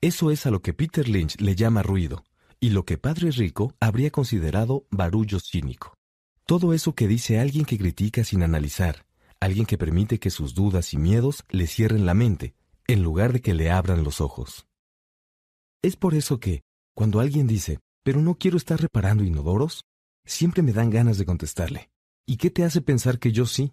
Eso 0.00 0.30
es 0.30 0.46
a 0.46 0.50
lo 0.50 0.62
que 0.62 0.72
Peter 0.72 1.06
Lynch 1.06 1.38
le 1.38 1.54
llama 1.54 1.82
ruido, 1.82 2.24
y 2.60 2.70
lo 2.70 2.86
que 2.86 2.96
Padre 2.96 3.30
Rico 3.30 3.74
habría 3.78 4.10
considerado 4.10 4.86
barullo 4.90 5.38
cínico. 5.38 5.92
Todo 6.46 6.72
eso 6.72 6.94
que 6.94 7.08
dice 7.08 7.38
alguien 7.38 7.66
que 7.66 7.76
critica 7.76 8.24
sin 8.24 8.42
analizar, 8.42 9.04
alguien 9.40 9.66
que 9.66 9.76
permite 9.76 10.18
que 10.18 10.30
sus 10.30 10.54
dudas 10.54 10.94
y 10.94 10.96
miedos 10.96 11.44
le 11.50 11.66
cierren 11.66 12.06
la 12.06 12.14
mente, 12.14 12.54
en 12.86 13.02
lugar 13.02 13.34
de 13.34 13.42
que 13.42 13.52
le 13.52 13.70
abran 13.70 14.02
los 14.02 14.22
ojos. 14.22 14.66
Es 15.82 15.96
por 15.96 16.14
eso 16.14 16.40
que, 16.40 16.62
cuando 16.94 17.20
alguien 17.20 17.46
dice, 17.46 17.80
pero 18.02 18.22
no 18.22 18.36
quiero 18.36 18.56
estar 18.56 18.80
reparando 18.80 19.24
inodoros, 19.24 19.84
siempre 20.28 20.62
me 20.62 20.72
dan 20.72 20.90
ganas 20.90 21.18
de 21.18 21.24
contestarle. 21.24 21.90
¿Y 22.26 22.36
qué 22.36 22.50
te 22.50 22.62
hace 22.62 22.80
pensar 22.80 23.18
que 23.18 23.32
yo 23.32 23.46
sí? 23.46 23.72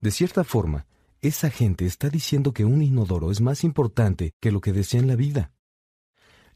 De 0.00 0.10
cierta 0.10 0.42
forma, 0.42 0.86
esa 1.20 1.50
gente 1.50 1.84
está 1.84 2.08
diciendo 2.08 2.52
que 2.52 2.64
un 2.64 2.82
inodoro 2.82 3.30
es 3.30 3.40
más 3.40 3.64
importante 3.64 4.32
que 4.40 4.50
lo 4.50 4.60
que 4.60 4.72
desea 4.72 5.00
en 5.00 5.08
la 5.08 5.16
vida. 5.16 5.52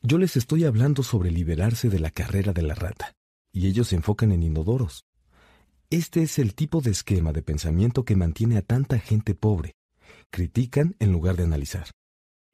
Yo 0.01 0.19
les 0.19 0.37
estoy 0.37 0.65
hablando 0.65 1.03
sobre 1.03 1.31
liberarse 1.31 1.89
de 1.89 1.99
la 1.99 2.11
carrera 2.11 2.53
de 2.53 2.63
la 2.63 2.75
rata, 2.75 3.13
y 3.53 3.67
ellos 3.67 3.89
se 3.89 3.97
enfocan 3.97 4.33
en 4.33 4.43
inodoros. 4.43 5.05
Este 5.91 6.23
es 6.23 6.39
el 6.39 6.55
tipo 6.55 6.81
de 6.81 6.91
esquema 6.91 7.33
de 7.33 7.43
pensamiento 7.43 8.05
que 8.05 8.17
mantiene 8.17 8.57
a 8.57 8.63
tanta 8.63 8.99
gente 8.99 9.35
pobre. 9.35 9.75
Critican 10.31 10.97
en 10.99 11.13
lugar 11.13 11.37
de 11.37 11.45
analizar. 11.45 11.91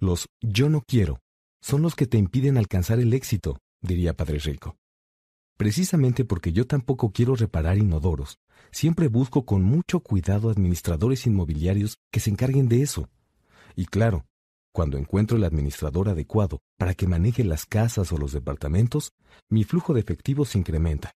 Los 0.01 0.27
yo 0.41 0.69
no 0.69 0.83
quiero 0.83 1.21
son 1.61 1.83
los 1.83 1.95
que 1.95 2.07
te 2.07 2.19
impiden 2.19 2.57
alcanzar 2.57 2.99
el 3.01 3.13
éxito, 3.15 3.59
diría 3.81 4.15
Padre 4.15 4.39
Rico. 4.39 4.77
Precisamente 5.59 6.25
porque 6.25 6.53
yo 6.53 6.69
tampoco 6.69 7.11
quiero 7.11 7.35
reparar 7.35 7.79
inodoros, 7.79 8.39
siempre 8.71 9.09
busco 9.09 9.45
con 9.45 9.65
mucho 9.65 9.99
cuidado 9.99 10.51
administradores 10.51 11.27
inmobiliarios 11.27 11.99
que 12.13 12.21
se 12.21 12.31
encarguen 12.31 12.69
de 12.69 12.81
eso. 12.83 13.11
Y 13.75 13.87
claro, 13.87 14.25
cuando 14.73 14.99
encuentro 14.99 15.37
el 15.37 15.43
administrador 15.43 16.11
adecuado 16.11 16.61
para 16.77 16.95
que 16.95 17.09
maneje 17.09 17.43
las 17.43 17.67
casas 17.67 18.13
o 18.13 18.19
los 18.19 18.31
departamentos, 18.31 19.11
mi 19.51 19.65
flujo 19.65 19.95
de 19.95 20.01
efectivo 20.01 20.45
se 20.45 20.59
incrementa. 20.59 21.11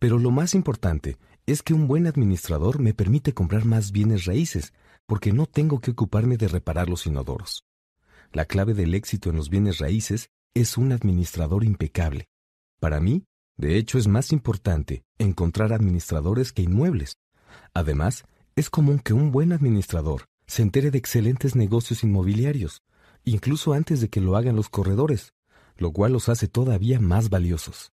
Pero 0.00 0.18
lo 0.18 0.32
más 0.32 0.54
importante 0.54 1.16
es 1.46 1.62
que 1.62 1.72
un 1.72 1.86
buen 1.86 2.08
administrador 2.08 2.80
me 2.80 2.92
permite 2.92 3.34
comprar 3.34 3.66
más 3.66 3.92
bienes 3.92 4.24
raíces, 4.24 4.72
porque 5.06 5.32
no 5.32 5.46
tengo 5.46 5.80
que 5.80 5.92
ocuparme 5.92 6.36
de 6.36 6.48
reparar 6.48 6.88
los 6.88 7.06
inodoros. 7.06 7.64
La 8.32 8.46
clave 8.46 8.74
del 8.74 8.94
éxito 8.94 9.30
en 9.30 9.36
los 9.36 9.48
bienes 9.48 9.78
raíces 9.78 10.30
es 10.54 10.76
un 10.76 10.90
administrador 10.90 11.62
impecable. 11.62 12.26
Para 12.80 12.98
mí, 12.98 13.22
de 13.56 13.78
hecho, 13.78 13.98
es 13.98 14.06
más 14.06 14.32
importante 14.32 15.02
encontrar 15.18 15.72
administradores 15.72 16.52
que 16.52 16.62
inmuebles. 16.62 17.18
Además, 17.72 18.24
es 18.54 18.68
común 18.70 18.98
que 18.98 19.14
un 19.14 19.32
buen 19.32 19.52
administrador 19.52 20.26
se 20.46 20.62
entere 20.62 20.90
de 20.90 20.98
excelentes 20.98 21.56
negocios 21.56 22.04
inmobiliarios, 22.04 22.82
incluso 23.24 23.72
antes 23.72 24.00
de 24.00 24.08
que 24.08 24.20
lo 24.20 24.36
hagan 24.36 24.56
los 24.56 24.68
corredores, 24.68 25.32
lo 25.76 25.92
cual 25.92 26.12
los 26.12 26.28
hace 26.28 26.48
todavía 26.48 27.00
más 27.00 27.30
valiosos. 27.30 27.92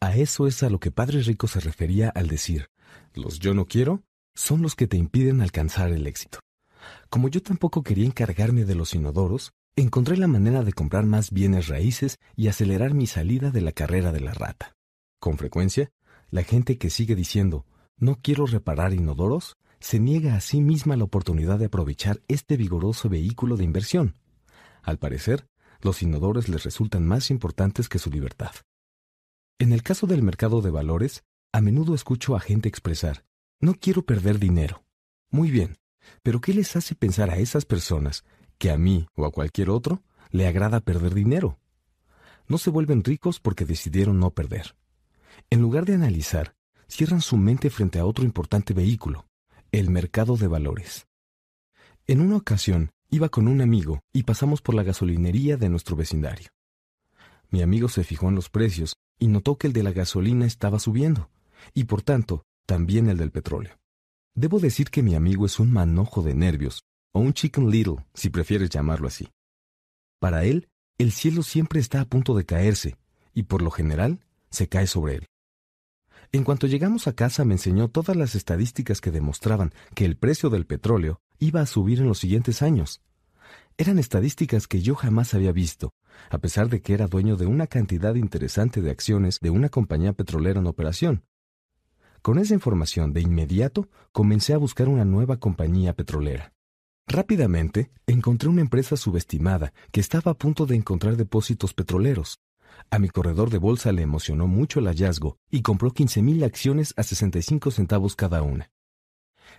A 0.00 0.16
eso 0.16 0.46
es 0.46 0.62
a 0.62 0.70
lo 0.70 0.80
que 0.80 0.90
Padre 0.90 1.22
Rico 1.22 1.46
se 1.46 1.60
refería 1.60 2.08
al 2.10 2.28
decir, 2.28 2.68
los 3.14 3.38
yo 3.38 3.54
no 3.54 3.66
quiero 3.66 4.02
son 4.34 4.62
los 4.62 4.74
que 4.74 4.86
te 4.86 4.96
impiden 4.96 5.40
alcanzar 5.40 5.90
el 5.90 6.06
éxito. 6.06 6.40
Como 7.08 7.28
yo 7.28 7.42
tampoco 7.42 7.82
quería 7.82 8.06
encargarme 8.06 8.64
de 8.64 8.74
los 8.74 8.94
inodoros, 8.94 9.52
encontré 9.82 10.16
la 10.16 10.28
manera 10.28 10.62
de 10.62 10.72
comprar 10.72 11.04
más 11.04 11.30
bienes 11.30 11.68
raíces 11.68 12.18
y 12.36 12.48
acelerar 12.48 12.94
mi 12.94 13.06
salida 13.06 13.50
de 13.50 13.60
la 13.60 13.72
carrera 13.72 14.12
de 14.12 14.20
la 14.20 14.32
rata. 14.32 14.76
Con 15.18 15.36
frecuencia, 15.36 15.90
la 16.30 16.44
gente 16.44 16.78
que 16.78 16.90
sigue 16.90 17.14
diciendo, 17.14 17.66
no 17.96 18.16
quiero 18.20 18.46
reparar 18.46 18.92
inodoros, 18.92 19.56
se 19.80 19.98
niega 19.98 20.36
a 20.36 20.40
sí 20.40 20.60
misma 20.60 20.96
la 20.96 21.04
oportunidad 21.04 21.58
de 21.58 21.66
aprovechar 21.66 22.20
este 22.28 22.56
vigoroso 22.56 23.08
vehículo 23.08 23.56
de 23.56 23.64
inversión. 23.64 24.16
Al 24.82 24.98
parecer, 24.98 25.48
los 25.80 26.02
inodores 26.02 26.48
les 26.48 26.64
resultan 26.64 27.06
más 27.06 27.30
importantes 27.30 27.88
que 27.88 27.98
su 27.98 28.10
libertad. 28.10 28.52
En 29.58 29.72
el 29.72 29.82
caso 29.82 30.06
del 30.06 30.22
mercado 30.22 30.62
de 30.62 30.70
valores, 30.70 31.24
a 31.52 31.60
menudo 31.60 31.94
escucho 31.94 32.34
a 32.34 32.40
gente 32.40 32.68
expresar, 32.68 33.24
no 33.60 33.74
quiero 33.74 34.02
perder 34.02 34.38
dinero. 34.38 34.84
Muy 35.30 35.50
bien, 35.50 35.76
pero 36.22 36.40
¿qué 36.40 36.54
les 36.54 36.76
hace 36.76 36.94
pensar 36.94 37.30
a 37.30 37.38
esas 37.38 37.64
personas 37.64 38.24
que 38.64 38.70
a 38.70 38.78
mí 38.78 39.06
o 39.14 39.26
a 39.26 39.30
cualquier 39.30 39.68
otro 39.68 40.02
le 40.30 40.46
agrada 40.46 40.80
perder 40.80 41.12
dinero? 41.12 41.58
No 42.48 42.56
se 42.56 42.70
vuelven 42.70 43.04
ricos 43.04 43.38
porque 43.38 43.66
decidieron 43.66 44.18
no 44.18 44.30
perder. 44.30 44.74
En 45.50 45.60
lugar 45.60 45.84
de 45.84 45.92
analizar, 45.92 46.56
cierran 46.88 47.20
su 47.20 47.36
mente 47.36 47.68
frente 47.68 47.98
a 47.98 48.06
otro 48.06 48.24
importante 48.24 48.72
vehículo, 48.72 49.26
el 49.70 49.90
mercado 49.90 50.38
de 50.38 50.46
valores. 50.46 51.06
En 52.06 52.22
una 52.22 52.36
ocasión, 52.36 52.88
iba 53.10 53.28
con 53.28 53.48
un 53.48 53.60
amigo 53.60 54.00
y 54.14 54.22
pasamos 54.22 54.62
por 54.62 54.74
la 54.74 54.82
gasolinería 54.82 55.58
de 55.58 55.68
nuestro 55.68 55.94
vecindario. 55.94 56.48
Mi 57.50 57.60
amigo 57.60 57.90
se 57.90 58.02
fijó 58.02 58.30
en 58.30 58.34
los 58.34 58.48
precios 58.48 58.96
y 59.18 59.28
notó 59.28 59.58
que 59.58 59.66
el 59.66 59.74
de 59.74 59.82
la 59.82 59.92
gasolina 59.92 60.46
estaba 60.46 60.78
subiendo, 60.78 61.28
y 61.74 61.84
por 61.84 62.00
tanto, 62.00 62.46
también 62.64 63.10
el 63.10 63.18
del 63.18 63.30
petróleo. 63.30 63.76
Debo 64.34 64.58
decir 64.58 64.88
que 64.88 65.02
mi 65.02 65.14
amigo 65.14 65.44
es 65.44 65.60
un 65.60 65.70
manojo 65.70 66.22
de 66.22 66.32
nervios, 66.32 66.86
o 67.14 67.20
un 67.20 67.32
chicken 67.32 67.70
little, 67.70 68.04
si 68.12 68.28
prefieres 68.28 68.68
llamarlo 68.68 69.06
así. 69.06 69.28
Para 70.18 70.44
él, 70.44 70.68
el 70.98 71.12
cielo 71.12 71.42
siempre 71.42 71.78
está 71.78 72.00
a 72.00 72.04
punto 72.04 72.34
de 72.34 72.44
caerse, 72.44 72.96
y 73.32 73.44
por 73.44 73.62
lo 73.62 73.70
general, 73.70 74.20
se 74.50 74.68
cae 74.68 74.86
sobre 74.86 75.16
él. 75.16 75.26
En 76.32 76.42
cuanto 76.42 76.66
llegamos 76.66 77.06
a 77.06 77.14
casa 77.14 77.44
me 77.44 77.54
enseñó 77.54 77.88
todas 77.88 78.16
las 78.16 78.34
estadísticas 78.34 79.00
que 79.00 79.12
demostraban 79.12 79.72
que 79.94 80.04
el 80.04 80.16
precio 80.16 80.50
del 80.50 80.66
petróleo 80.66 81.20
iba 81.38 81.60
a 81.60 81.66
subir 81.66 82.00
en 82.00 82.08
los 82.08 82.18
siguientes 82.18 82.62
años. 82.62 83.00
Eran 83.76 84.00
estadísticas 84.00 84.66
que 84.66 84.82
yo 84.82 84.96
jamás 84.96 85.34
había 85.34 85.52
visto, 85.52 85.92
a 86.30 86.38
pesar 86.38 86.68
de 86.68 86.82
que 86.82 86.94
era 86.94 87.06
dueño 87.06 87.36
de 87.36 87.46
una 87.46 87.68
cantidad 87.68 88.16
interesante 88.16 88.82
de 88.82 88.90
acciones 88.90 89.38
de 89.40 89.50
una 89.50 89.68
compañía 89.68 90.12
petrolera 90.12 90.58
en 90.58 90.66
operación. 90.66 91.24
Con 92.22 92.38
esa 92.38 92.54
información, 92.54 93.12
de 93.12 93.20
inmediato, 93.20 93.88
comencé 94.10 94.54
a 94.54 94.58
buscar 94.58 94.88
una 94.88 95.04
nueva 95.04 95.38
compañía 95.38 95.92
petrolera. 95.92 96.53
Rápidamente, 97.06 97.90
encontré 98.06 98.48
una 98.48 98.62
empresa 98.62 98.96
subestimada 98.96 99.72
que 99.92 100.00
estaba 100.00 100.32
a 100.32 100.38
punto 100.38 100.66
de 100.66 100.76
encontrar 100.76 101.16
depósitos 101.16 101.74
petroleros, 101.74 102.40
a 102.90 102.98
mi 102.98 103.08
corredor 103.08 103.50
de 103.50 103.58
bolsa 103.58 103.92
le 103.92 104.02
emocionó 104.02 104.46
mucho 104.46 104.80
el 104.80 104.86
hallazgo 104.86 105.38
y 105.50 105.62
compró 105.62 105.92
15.000 105.92 106.44
acciones 106.44 106.94
a 106.96 107.02
65 107.02 107.70
centavos 107.70 108.16
cada 108.16 108.42
una. 108.42 108.70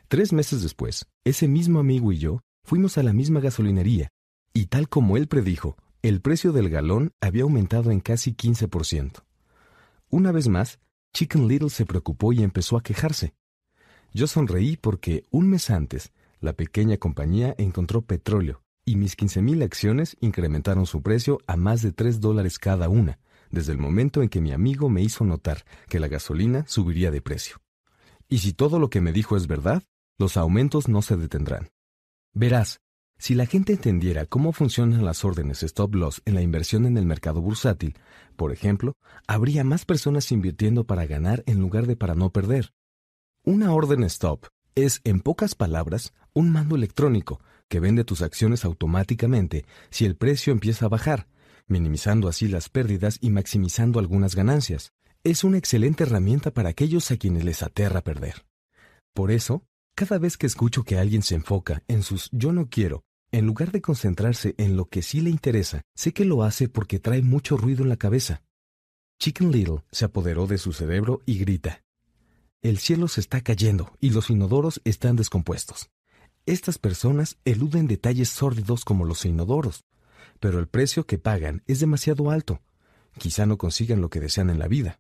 Tres 0.08 0.34
meses 0.34 0.62
después, 0.62 1.08
ese 1.24 1.48
mismo 1.48 1.80
amigo 1.80 2.12
y 2.12 2.18
yo 2.18 2.42
fuimos 2.64 2.98
a 2.98 3.04
la 3.04 3.14
misma 3.14 3.40
gasolinería, 3.40 4.10
y 4.54 4.68
tal 4.68 4.90
como 4.90 5.18
él 5.18 5.28
predijo, 5.28 5.78
el 6.02 6.22
precio 6.22 6.52
del 6.52 6.70
galón 6.70 7.12
había 7.22 7.44
aumentado 7.44 7.92
en 7.92 8.00
casi 8.00 8.34
15%. 8.34 9.24
Una 10.10 10.32
vez 10.32 10.48
más, 10.48 10.80
Chicken 11.14 11.48
Little 11.48 11.70
se 11.70 11.86
preocupó 11.86 12.34
y 12.34 12.44
empezó 12.44 12.78
a 12.78 12.84
quejarse. 12.84 13.34
Yo 14.14 14.28
sonreí 14.28 14.78
porque, 14.78 15.26
un 15.30 15.50
mes 15.50 15.70
antes, 15.70 16.12
la 16.40 16.54
pequeña 16.54 16.98
compañía 16.98 17.56
encontró 17.58 18.02
petróleo 18.02 18.62
y 18.86 18.98
mis 18.98 19.18
15.000 19.18 19.64
acciones 19.64 20.16
incrementaron 20.20 20.86
su 20.86 21.02
precio 21.02 21.40
a 21.48 21.58
más 21.58 21.82
de 21.82 21.92
3 21.92 22.20
dólares 22.20 22.60
cada 22.60 22.88
una, 22.88 23.20
desde 23.50 23.72
el 23.72 23.80
momento 23.80 24.22
en 24.22 24.30
que 24.30 24.42
mi 24.42 24.52
amigo 24.52 24.90
me 24.90 25.02
hizo 25.02 25.26
notar 25.26 25.66
que 25.90 26.00
la 26.00 26.08
gasolina 26.08 26.66
subiría 26.68 27.10
de 27.10 27.22
precio. 27.22 27.58
Y 28.30 28.40
si 28.40 28.54
todo 28.54 28.80
lo 28.80 28.90
que 28.90 29.02
me 29.02 29.12
dijo 29.12 29.38
es 29.38 29.48
verdad, 29.48 29.84
los 30.18 30.38
aumentos 30.38 30.88
no 30.88 31.02
se 31.02 31.18
detendrán. 31.18 31.70
Verás, 32.34 32.80
si 33.18 33.34
la 33.34 33.46
gente 33.46 33.74
entendiera 33.74 34.26
cómo 34.26 34.52
funcionan 34.52 35.06
las 35.06 35.24
órdenes 35.24 35.64
stop 35.64 35.96
loss 35.96 36.22
en 36.26 36.36
la 36.36 36.42
inversión 36.42 36.86
en 36.86 36.98
el 36.98 37.06
mercado 37.06 37.42
bursátil, 37.42 37.98
por 38.36 38.52
ejemplo, 38.52 38.94
habría 39.26 39.64
más 39.64 39.86
personas 39.86 40.32
invirtiendo 40.32 40.86
para 40.86 41.06
ganar 41.06 41.44
en 41.48 41.60
lugar 41.60 41.88
de 41.88 41.96
para 41.96 42.14
no 42.14 42.32
perder. 42.32 42.74
Una 43.44 43.74
orden 43.74 44.04
stop 44.04 44.48
es, 44.76 45.00
en 45.06 45.22
pocas 45.22 45.56
palabras, 45.56 46.14
un 46.36 46.52
mando 46.52 46.76
electrónico 46.76 47.42
que 47.68 47.80
vende 47.80 48.04
tus 48.04 48.22
acciones 48.22 48.66
automáticamente 48.66 49.66
si 49.90 50.06
el 50.06 50.16
precio 50.16 50.54
empieza 50.54 50.86
a 50.86 50.90
bajar, 50.90 51.28
minimizando 51.68 52.28
así 52.28 52.48
las 52.48 52.70
pérdidas 52.70 53.18
y 53.22 53.32
maximizando 53.32 54.00
algunas 54.00 54.36
ganancias. 54.36 54.92
Es 55.24 55.44
una 55.44 55.58
excelente 55.58 56.04
herramienta 56.04 56.52
para 56.52 56.70
aquellos 56.70 57.10
a 57.10 57.18
quienes 57.18 57.44
les 57.44 57.64
aterra 57.64 58.02
perder. 58.02 58.46
Por 59.14 59.32
eso, 59.32 59.64
cada 59.96 60.20
vez 60.20 60.38
que 60.38 60.46
escucho 60.46 60.84
que 60.84 61.00
alguien 61.00 61.24
se 61.24 61.36
enfoca 61.36 61.82
en 61.88 62.04
sus 62.04 62.30
yo 62.32 62.52
no 62.52 62.70
quiero, 62.70 63.04
en 63.32 63.48
lugar 63.48 63.72
de 63.72 63.82
concentrarse 63.82 64.54
en 64.58 64.78
lo 64.78 64.86
que 64.86 65.02
sí 65.02 65.22
le 65.22 65.30
interesa, 65.30 65.82
sé 65.96 66.14
que 66.14 66.26
lo 66.26 66.44
hace 66.44 66.70
porque 66.70 67.00
trae 67.00 67.22
mucho 67.22 67.58
ruido 67.58 67.84
en 67.84 67.90
la 67.90 67.98
cabeza. 67.98 68.44
Chicken 69.20 69.52
Little 69.52 69.84
se 69.92 70.06
apoderó 70.06 70.48
de 70.48 70.58
su 70.58 70.74
cerebro 70.74 71.22
y 71.26 71.40
grita. 71.40 71.82
El 72.62 72.78
cielo 72.78 73.08
se 73.08 73.22
está 73.22 73.42
cayendo 73.42 73.96
y 74.00 74.10
los 74.10 74.30
inodoros 74.30 74.82
están 74.84 75.16
descompuestos. 75.16 75.90
Estas 76.46 76.78
personas 76.78 77.38
eluden 77.44 77.88
detalles 77.88 78.30
sórdidos 78.30 78.86
como 78.86 79.06
los 79.06 79.26
inodoros, 79.26 79.84
pero 80.40 80.60
el 80.60 80.68
precio 80.68 81.06
que 81.08 81.18
pagan 81.18 81.64
es 81.66 81.80
demasiado 81.80 82.30
alto. 82.30 82.62
Quizá 83.18 83.46
no 83.46 83.58
consigan 83.58 84.02
lo 84.02 84.10
que 84.10 84.20
desean 84.20 84.52
en 84.52 84.60
la 84.60 84.68
vida. 84.68 85.00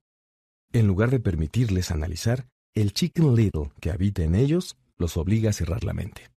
En 0.72 0.88
lugar 0.88 1.12
de 1.12 1.20
permitirles 1.20 1.92
analizar, 1.92 2.48
el 2.74 2.94
Chicken 2.94 3.36
Little 3.36 3.72
que 3.80 3.92
habita 3.92 4.24
en 4.24 4.34
ellos 4.34 4.76
los 4.98 5.18
obliga 5.18 5.52
a 5.52 5.54
cerrar 5.54 5.84
la 5.84 5.94
mente. 5.94 6.32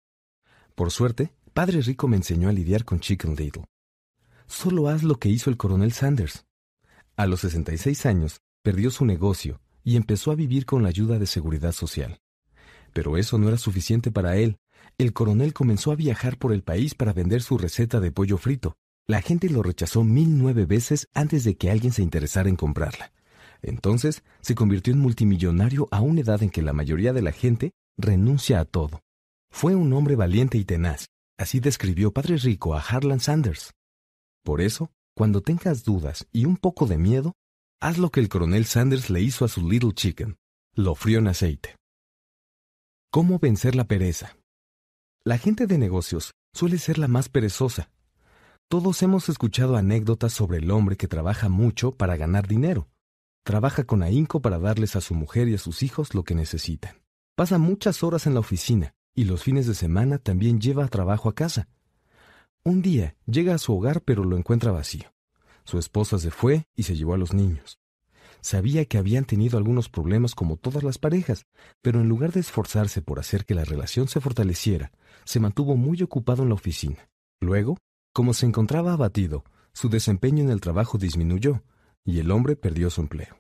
Por 0.75 0.91
suerte, 0.91 1.33
Padre 1.55 1.81
Rico 1.81 2.07
me 2.07 2.17
enseñó 2.17 2.49
a 2.49 2.53
lidiar 2.53 2.85
con 2.85 3.01
Chicken 3.01 3.35
Little. 3.35 3.65
Solo 4.47 4.89
haz 4.89 5.03
lo 5.03 5.19
que 5.19 5.29
hizo 5.29 5.49
el 5.49 5.57
coronel 5.57 5.93
Sanders. 5.93 6.45
A 7.17 7.27
los 7.27 7.41
66 7.41 8.07
años, 8.07 8.41
perdió 8.63 8.91
su 8.91 9.07
negocio 9.07 9.61
y 9.83 9.97
empezó 9.97 10.31
a 10.31 10.35
vivir 10.35 10.67
con 10.67 10.83
la 10.83 10.91
ayuda 10.91 11.19
de 11.19 11.27
seguridad 11.27 11.73
social. 11.73 12.21
Pero 12.93 13.17
eso 13.17 13.39
no 13.39 13.49
era 13.49 13.59
suficiente 13.59 14.11
para 14.11 14.37
él, 14.37 14.59
el 14.99 15.13
coronel 15.13 15.53
comenzó 15.53 15.93
a 15.93 15.97
viajar 15.97 16.39
por 16.39 16.53
el 16.53 16.63
país 16.63 16.95
para 16.95 17.13
vender 17.13 17.43
su 17.43 17.59
receta 17.59 18.01
de 18.01 18.11
pollo 18.13 18.39
frito. 18.39 18.77
La 19.07 19.23
gente 19.23 19.49
lo 19.49 19.63
rechazó 19.63 20.05
mil 20.05 20.39
nueve 20.39 20.67
veces 20.67 21.09
antes 21.15 21.45
de 21.45 21.57
que 21.57 21.71
alguien 21.71 21.93
se 21.93 22.03
interesara 22.03 22.49
en 22.49 22.57
comprarla. 22.57 23.13
Entonces 23.63 24.23
se 24.41 24.55
convirtió 24.55 24.93
en 24.93 25.01
multimillonario 25.01 25.89
a 25.91 26.01
una 26.01 26.21
edad 26.21 26.43
en 26.43 26.51
que 26.51 26.63
la 26.63 26.73
mayoría 26.73 27.13
de 27.13 27.23
la 27.23 27.33
gente 27.33 27.73
renuncia 27.97 28.61
a 28.61 28.65
todo. 28.65 29.01
Fue 29.51 29.75
un 29.75 29.93
hombre 29.93 30.15
valiente 30.15 30.59
y 30.59 30.65
tenaz. 30.65 31.07
Así 31.39 31.61
describió 31.61 32.13
Padre 32.13 32.37
Rico 32.37 32.75
a 32.75 32.81
Harlan 32.81 33.21
Sanders. 33.21 33.73
Por 34.45 34.61
eso, 34.61 34.91
Cuando 35.19 35.41
tengas 35.41 35.83
dudas 35.83 36.29
y 36.31 36.45
un 36.45 36.57
poco 36.57 36.87
de 36.87 36.97
miedo, 36.97 37.33
haz 37.81 37.99
lo 37.99 38.11
que 38.11 38.21
el 38.21 38.29
coronel 38.29 38.67
Sanders 38.67 39.11
le 39.11 39.21
hizo 39.21 39.45
a 39.45 39.49
su 39.49 39.69
Little 39.69 39.93
Chicken. 39.93 40.37
Lo 40.77 40.95
frío 40.95 41.19
en 41.19 41.27
aceite. 41.27 41.75
¿Cómo 43.11 43.41
vencer 43.41 43.75
la 43.75 43.89
pereza? 43.89 44.38
La 45.29 45.37
gente 45.37 45.67
de 45.67 45.77
negocios 45.77 46.33
suele 46.55 46.79
ser 46.79 46.97
la 46.97 47.07
más 47.07 47.29
perezosa. 47.29 47.91
Todos 48.67 49.03
hemos 49.03 49.29
escuchado 49.29 49.77
anécdotas 49.77 50.33
sobre 50.33 50.57
el 50.57 50.71
hombre 50.71 50.97
que 50.97 51.07
trabaja 51.07 51.51
mucho 51.51 51.93
para 51.93 52.17
ganar 52.17 52.49
dinero. 52.49 52.89
Trabaja 53.45 53.85
con 53.85 54.03
ahínco 54.03 54.41
para 54.41 54.59
darles 54.59 54.97
a 54.97 55.03
su 55.03 55.13
mujer 55.13 55.49
y 55.49 55.55
a 55.55 55.59
sus 55.59 55.83
hijos 55.83 56.15
lo 56.15 56.25
que 56.25 56.35
necesitan. 56.35 57.03
Pasa 57.37 57.59
muchas 57.59 58.03
horas 58.03 58.27
en 58.27 58.33
la 58.33 58.41
oficina 58.41 58.95
y 59.15 59.25
los 59.25 59.43
fines 59.43 59.67
de 59.67 59.75
semana 59.75 60.17
también 60.17 60.63
lleva 60.63 60.89
trabajo 60.89 61.29
a 61.29 61.35
casa. 61.35 61.69
Un 62.65 62.81
día 62.81 63.15
llega 63.27 63.55
a 63.55 63.59
su 63.59 63.77
hogar 63.77 64.01
pero 64.01 64.25
lo 64.25 64.39
encuentra 64.39 64.73
vacío. 64.73 65.13
Su 65.65 65.79
esposa 65.79 66.19
se 66.19 66.31
fue 66.31 66.65
y 66.75 66.85
se 66.85 66.97
llevó 66.97 67.13
a 67.13 67.19
los 67.19 67.35
niños. 67.35 67.79
Sabía 68.41 68.85
que 68.85 68.99
habían 68.99 69.25
tenido 69.25 69.59
algunos 69.59 69.89
problemas 69.89 70.35
como 70.35 70.57
todas 70.57 70.83
las 70.83 70.99
parejas, 70.99 71.47
pero 71.83 72.01
en 72.01 72.09
lugar 72.09 72.33
de 72.33 72.41
esforzarse 72.41 73.03
por 73.03 73.19
hacer 73.19 73.45
que 73.45 73.55
la 73.55 73.65
relación 73.65 74.09
se 74.09 74.21
fortaleciera, 74.21 74.93
se 75.25 75.41
mantuvo 75.41 75.77
muy 75.77 76.03
ocupado 76.03 76.43
en 76.43 76.51
la 76.51 76.55
oficina. 76.55 77.09
Luego, 77.41 77.79
como 78.13 78.35
se 78.35 78.47
encontraba 78.47 78.93
abatido, 78.93 79.45
su 79.73 79.89
desempeño 79.89 80.43
en 80.43 80.51
el 80.51 80.61
trabajo 80.61 80.99
disminuyó 80.99 81.63
y 82.05 82.21
el 82.21 82.31
hombre 82.31 82.57
perdió 82.57 82.91
su 82.91 83.01
empleo. 83.01 83.39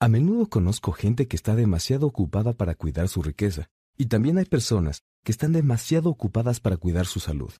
A 0.00 0.08
menudo 0.08 0.48
conozco 0.48 0.92
gente 0.92 1.28
que 1.28 1.36
está 1.36 1.54
demasiado 1.54 2.06
ocupada 2.06 2.54
para 2.54 2.74
cuidar 2.74 3.08
su 3.08 3.22
riqueza, 3.22 3.68
y 3.98 4.06
también 4.06 4.38
hay 4.38 4.46
personas 4.46 5.02
que 5.22 5.30
están 5.30 5.52
demasiado 5.52 6.08
ocupadas 6.08 6.58
para 6.58 6.78
cuidar 6.78 7.04
su 7.04 7.20
salud. 7.20 7.52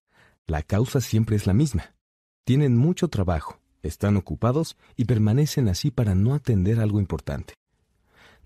La 0.46 0.62
causa 0.62 1.02
siempre 1.02 1.36
es 1.36 1.46
la 1.46 1.52
misma. 1.52 1.94
Tienen 2.44 2.76
mucho 2.76 3.08
trabajo, 3.08 3.59
están 3.82 4.16
ocupados 4.16 4.76
y 4.96 5.04
permanecen 5.04 5.68
así 5.68 5.90
para 5.90 6.14
no 6.14 6.34
atender 6.34 6.80
algo 6.80 7.00
importante. 7.00 7.54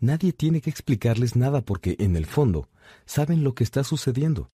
Nadie 0.01 0.33
tiene 0.33 0.61
que 0.61 0.71
explicarles 0.71 1.37
nada 1.37 1.61
porque, 1.61 1.97
en 1.99 2.17
el 2.17 2.27
fondo, 2.27 2.69
saben 3.07 3.45
lo 3.45 3.55
que 3.55 3.65
está 3.65 3.85
sucediendo. 3.85 4.51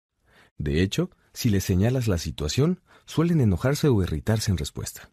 De 0.58 0.82
hecho, 0.82 1.10
si 1.34 1.50
les 1.50 1.64
señalas 1.64 2.08
la 2.08 2.18
situación, 2.18 2.82
suelen 3.06 3.42
enojarse 3.42 3.88
o 3.88 4.04
irritarse 4.04 4.52
en 4.52 4.58
respuesta. 4.58 5.12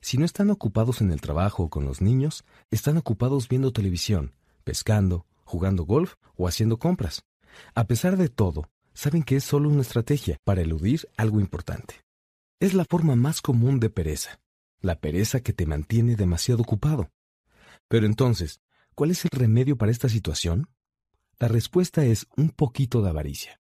Si 0.00 0.18
no 0.18 0.24
están 0.24 0.50
ocupados 0.50 1.00
en 1.00 1.10
el 1.10 1.20
trabajo 1.20 1.64
o 1.64 1.70
con 1.70 1.84
los 1.84 2.00
niños, 2.00 2.44
están 2.70 2.96
ocupados 2.96 3.48
viendo 3.48 3.72
televisión, 3.72 4.34
pescando, 4.64 5.26
jugando 5.44 5.84
golf 5.84 6.14
o 6.36 6.48
haciendo 6.48 6.78
compras. 6.78 7.22
A 7.74 7.84
pesar 7.84 8.16
de 8.16 8.28
todo, 8.28 8.68
saben 8.94 9.22
que 9.22 9.36
es 9.36 9.44
solo 9.44 9.68
una 9.68 9.82
estrategia 9.82 10.38
para 10.44 10.62
eludir 10.62 11.08
algo 11.16 11.40
importante. 11.40 12.02
Es 12.60 12.74
la 12.74 12.84
forma 12.84 13.16
más 13.16 13.40
común 13.40 13.80
de 13.80 13.90
pereza 13.90 14.41
la 14.82 15.00
pereza 15.00 15.40
que 15.40 15.52
te 15.52 15.64
mantiene 15.64 16.16
demasiado 16.16 16.62
ocupado. 16.62 17.10
Pero 17.88 18.06
entonces, 18.06 18.60
¿cuál 18.94 19.10
es 19.10 19.24
el 19.24 19.30
remedio 19.30 19.78
para 19.78 19.92
esta 19.92 20.08
situación? 20.08 20.68
La 21.38 21.48
respuesta 21.48 22.04
es 22.04 22.26
un 22.36 22.50
poquito 22.50 23.00
de 23.02 23.10
avaricia. 23.10 23.60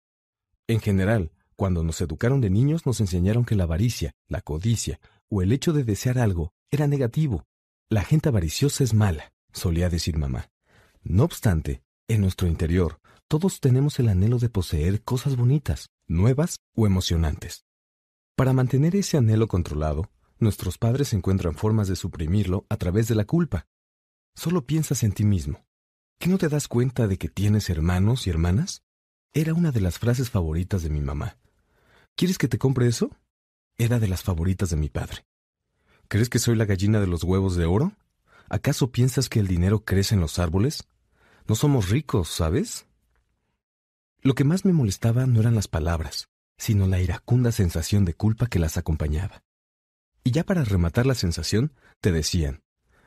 En 0.67 0.81
general, 0.81 1.33
cuando 1.55 1.85
nos 1.85 2.01
educaron 2.01 2.41
de 2.41 2.51
niños 2.51 2.87
nos 2.87 3.01
enseñaron 3.01 3.45
que 3.45 3.55
la 3.55 3.65
avaricia, 3.65 4.13
la 4.27 4.41
codicia 4.41 4.99
o 5.29 5.43
el 5.43 5.53
hecho 5.53 5.73
de 5.73 5.85
desear 5.85 6.19
algo 6.19 6.53
era 6.71 6.87
negativo. 6.87 7.45
La 7.89 8.03
gente 8.03 8.31
avariciosa 8.31 8.83
es 8.83 8.95
mala, 8.95 9.33
solía 9.53 9.89
decir 9.89 10.17
mamá. 10.17 10.51
No 11.03 11.25
obstante, 11.25 11.83
en 12.09 12.21
nuestro 12.21 12.49
interior, 12.49 13.01
todos 13.29 13.61
tenemos 13.61 13.99
el 13.99 14.09
anhelo 14.09 14.39
de 14.39 14.49
poseer 14.49 15.03
cosas 15.03 15.37
bonitas, 15.37 15.91
nuevas 16.07 16.57
o 16.75 16.87
emocionantes. 16.87 17.65
Para 18.37 18.53
mantener 18.53 18.97
ese 18.97 19.17
anhelo 19.17 19.49
controlado, 19.49 20.11
Nuestros 20.43 20.77
padres 20.77 21.13
encuentran 21.13 21.55
formas 21.55 21.87
de 21.87 21.95
suprimirlo 21.95 22.67
a 22.69 22.77
través 22.77 23.07
de 23.07 23.15
la 23.15 23.25
culpa. 23.25 23.69
Solo 24.35 24.67
piensas 24.67 25.05
en 25.05 25.13
ti 25.13 25.25
mismo. 25.25 25.65
¿Qué 26.19 26.29
no 26.29 26.37
te 26.37 26.49
das 26.49 26.67
cuenta 26.67 27.07
de 27.07 27.17
que 27.17 27.29
tienes 27.29 27.71
hermanos 27.71 28.27
y 28.27 28.31
hermanas? 28.31 28.83
Era 29.33 29.55
una 29.55 29.71
de 29.71 29.81
las 29.81 30.01
frases 30.01 30.31
favoritas 30.31 30.83
de 30.83 30.91
mi 30.91 31.01
mamá. 31.01 31.37
¿Quieres 32.17 32.39
que 32.39 32.49
te 32.49 32.59
compre 32.59 32.89
eso? 32.89 33.17
Era 33.79 34.01
de 34.01 34.09
las 34.09 34.25
favoritas 34.25 34.71
de 34.71 34.77
mi 34.79 34.89
padre. 34.89 35.25
¿Crees 36.09 36.29
que 36.29 36.41
soy 36.41 36.57
la 36.57 36.65
gallina 36.65 36.99
de 36.99 37.07
los 37.07 37.23
huevos 37.23 37.55
de 37.55 37.67
oro? 37.67 37.93
¿Acaso 38.49 38.91
piensas 38.91 39.29
que 39.29 39.39
el 39.39 39.47
dinero 39.47 39.85
crece 39.85 40.17
en 40.17 40.21
los 40.21 40.41
árboles? 40.41 40.89
No 41.47 41.55
somos 41.55 41.89
ricos, 41.89 42.29
¿sabes? 42.29 42.87
Lo 44.23 44.35
que 44.35 44.43
más 44.43 44.65
me 44.65 44.73
molestaba 44.73 45.25
no 45.25 45.39
eran 45.39 45.55
las 45.55 45.69
palabras, 45.69 46.31
sino 46.57 46.89
la 46.89 47.01
iracunda 47.01 47.53
sensación 47.53 48.05
de 48.05 48.15
culpa 48.15 48.49
que 48.49 48.59
las 48.59 48.77
acompañaba. 48.77 49.45
Y 50.25 50.31
ya 50.31 50.45
para 50.45 50.65
rematar 50.65 51.07
la 51.07 51.15
sensación, 51.15 51.73
te 52.01 52.13
decían, 52.13 52.63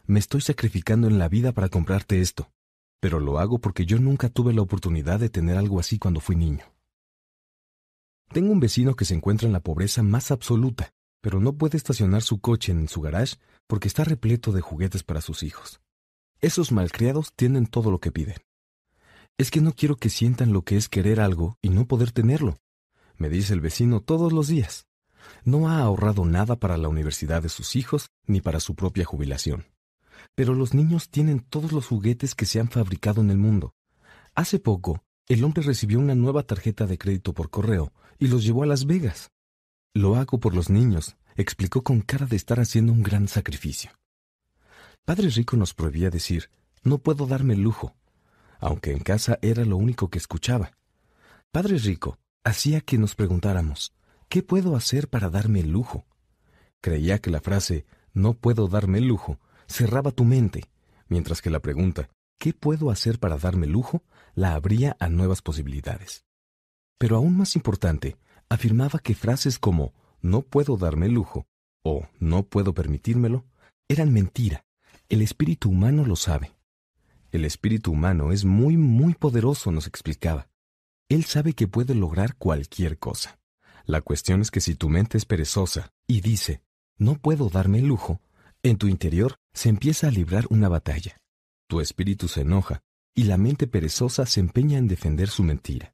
me 0.05 0.19
estoy 0.19 0.41
sacrificando 0.41 1.07
en 1.07 1.17
la 1.17 1.29
vida 1.29 1.53
para 1.53 1.69
comprarte 1.69 2.19
esto, 2.19 2.51
pero 2.99 3.19
lo 3.19 3.39
hago 3.39 3.59
porque 3.59 3.85
yo 3.85 3.99
nunca 3.99 4.29
tuve 4.29 4.53
la 4.53 4.61
oportunidad 4.61 5.19
de 5.19 5.29
tener 5.29 5.57
algo 5.57 5.79
así 5.79 5.97
cuando 5.97 6.19
fui 6.19 6.35
niño. 6.35 6.65
Tengo 8.33 8.51
un 8.51 8.59
vecino 8.59 8.95
que 8.95 9.05
se 9.05 9.13
encuentra 9.13 9.47
en 9.47 9.53
la 9.53 9.61
pobreza 9.61 10.03
más 10.03 10.29
absoluta, 10.31 10.91
pero 11.21 11.39
no 11.39 11.53
puede 11.53 11.77
estacionar 11.77 12.21
su 12.21 12.39
coche 12.39 12.71
en 12.71 12.89
su 12.89 13.01
garage 13.01 13.37
porque 13.67 13.87
está 13.87 14.03
repleto 14.03 14.51
de 14.51 14.61
juguetes 14.61 15.03
para 15.03 15.21
sus 15.21 15.41
hijos. 15.41 15.79
Esos 16.41 16.71
malcriados 16.71 17.33
tienen 17.33 17.65
todo 17.65 17.91
lo 17.91 17.99
que 17.99 18.11
piden. 18.11 18.37
Es 19.37 19.51
que 19.51 19.61
no 19.61 19.73
quiero 19.73 19.95
que 19.95 20.09
sientan 20.09 20.51
lo 20.51 20.63
que 20.63 20.75
es 20.75 20.89
querer 20.89 21.21
algo 21.21 21.57
y 21.61 21.69
no 21.69 21.87
poder 21.87 22.11
tenerlo, 22.11 22.57
me 23.17 23.29
dice 23.29 23.53
el 23.53 23.61
vecino 23.61 24.01
todos 24.01 24.33
los 24.33 24.47
días 24.47 24.85
no 25.43 25.69
ha 25.69 25.79
ahorrado 25.79 26.25
nada 26.25 26.55
para 26.55 26.77
la 26.77 26.89
universidad 26.89 27.41
de 27.41 27.49
sus 27.49 27.75
hijos 27.75 28.07
ni 28.25 28.41
para 28.41 28.59
su 28.59 28.75
propia 28.75 29.05
jubilación. 29.05 29.65
Pero 30.35 30.53
los 30.53 30.73
niños 30.73 31.09
tienen 31.09 31.39
todos 31.39 31.71
los 31.71 31.87
juguetes 31.87 32.35
que 32.35 32.45
se 32.45 32.59
han 32.59 32.69
fabricado 32.69 33.21
en 33.21 33.29
el 33.29 33.37
mundo. 33.37 33.73
Hace 34.33 34.59
poco, 34.59 35.03
el 35.27 35.43
hombre 35.43 35.63
recibió 35.63 35.99
una 35.99 36.15
nueva 36.15 36.43
tarjeta 36.43 36.85
de 36.85 36.97
crédito 36.97 37.33
por 37.33 37.49
correo 37.49 37.93
y 38.19 38.27
los 38.27 38.43
llevó 38.43 38.63
a 38.63 38.67
Las 38.67 38.85
Vegas. 38.85 39.31
Lo 39.93 40.15
hago 40.15 40.39
por 40.39 40.53
los 40.53 40.69
niños, 40.69 41.15
explicó 41.35 41.83
con 41.83 42.01
cara 42.01 42.25
de 42.25 42.35
estar 42.35 42.59
haciendo 42.59 42.91
un 42.91 43.01
gran 43.01 43.27
sacrificio. 43.27 43.91
Padre 45.05 45.29
Rico 45.29 45.57
nos 45.57 45.73
prohibía 45.73 46.09
decir, 46.09 46.49
no 46.83 46.97
puedo 46.97 47.27
darme 47.27 47.53
el 47.53 47.61
lujo, 47.61 47.95
aunque 48.59 48.91
en 48.91 48.99
casa 48.99 49.37
era 49.41 49.65
lo 49.65 49.77
único 49.77 50.09
que 50.09 50.17
escuchaba. 50.17 50.71
Padre 51.51 51.77
Rico 51.77 52.19
hacía 52.43 52.81
que 52.81 52.97
nos 52.97 53.15
preguntáramos, 53.15 53.93
¿Qué 54.29 54.43
puedo 54.43 54.75
hacer 54.75 55.09
para 55.09 55.29
darme 55.29 55.61
el 55.61 55.71
lujo? 55.71 56.05
Creía 56.81 57.19
que 57.19 57.31
la 57.31 57.41
frase 57.41 57.85
no 58.13 58.33
puedo 58.33 58.67
darme 58.67 58.99
el 58.99 59.07
lujo 59.07 59.39
cerraba 59.67 60.11
tu 60.11 60.23
mente, 60.23 60.65
mientras 61.07 61.41
que 61.41 61.49
la 61.49 61.59
pregunta 61.59 62.09
¿qué 62.37 62.53
puedo 62.53 62.91
hacer 62.91 63.19
para 63.19 63.37
darme 63.37 63.67
lujo? 63.67 64.03
la 64.33 64.53
abría 64.53 64.97
a 64.99 65.07
nuevas 65.07 65.41
posibilidades. 65.41 66.25
Pero 66.97 67.15
aún 67.15 67.37
más 67.37 67.55
importante, 67.55 68.17
afirmaba 68.49 68.99
que 68.99 69.15
frases 69.15 69.59
como 69.59 69.93
no 70.21 70.41
puedo 70.41 70.75
darme 70.75 71.05
el 71.05 71.13
lujo 71.13 71.47
o 71.83 72.07
no 72.19 72.43
puedo 72.43 72.73
permitírmelo 72.73 73.45
eran 73.87 74.11
mentira. 74.11 74.65
El 75.07 75.21
espíritu 75.21 75.69
humano 75.69 76.03
lo 76.03 76.15
sabe. 76.15 76.51
El 77.31 77.45
espíritu 77.45 77.91
humano 77.91 78.31
es 78.31 78.43
muy, 78.43 78.75
muy 78.75 79.13
poderoso, 79.13 79.71
nos 79.71 79.87
explicaba. 79.87 80.49
Él 81.07 81.23
sabe 81.25 81.53
que 81.53 81.67
puede 81.67 81.95
lograr 81.95 82.35
cualquier 82.35 82.97
cosa. 82.97 83.39
La 83.85 84.01
cuestión 84.01 84.41
es 84.41 84.49
que 84.49 84.61
si 84.61 84.75
tu 84.75 84.89
mente 84.89 85.17
es 85.17 85.25
perezosa 85.25 85.93
y 86.07 86.21
dice, 86.21 86.61
no 86.97 87.15
puedo 87.19 87.49
darme 87.49 87.79
el 87.79 87.85
lujo, 87.85 88.19
en 88.63 88.77
tu 88.77 88.87
interior 88.87 89.35
se 89.53 89.69
empieza 89.69 90.07
a 90.07 90.11
librar 90.11 90.45
una 90.49 90.69
batalla. 90.69 91.17
Tu 91.67 91.81
espíritu 91.81 92.27
se 92.27 92.41
enoja 92.41 92.81
y 93.13 93.23
la 93.23 93.37
mente 93.37 93.67
perezosa 93.67 94.25
se 94.25 94.39
empeña 94.39 94.79
en 94.79 94.87
defender 94.87 95.29
su 95.29 95.43
mentira. 95.43 95.93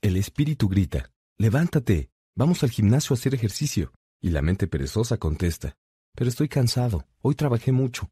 El 0.00 0.16
espíritu 0.16 0.68
grita, 0.68 1.10
levántate, 1.36 2.10
vamos 2.36 2.62
al 2.62 2.70
gimnasio 2.70 3.14
a 3.14 3.18
hacer 3.18 3.34
ejercicio. 3.34 3.92
Y 4.20 4.30
la 4.30 4.40
mente 4.40 4.68
perezosa 4.68 5.16
contesta, 5.16 5.74
pero 6.14 6.30
estoy 6.30 6.48
cansado, 6.48 7.08
hoy 7.22 7.34
trabajé 7.34 7.72
mucho. 7.72 8.08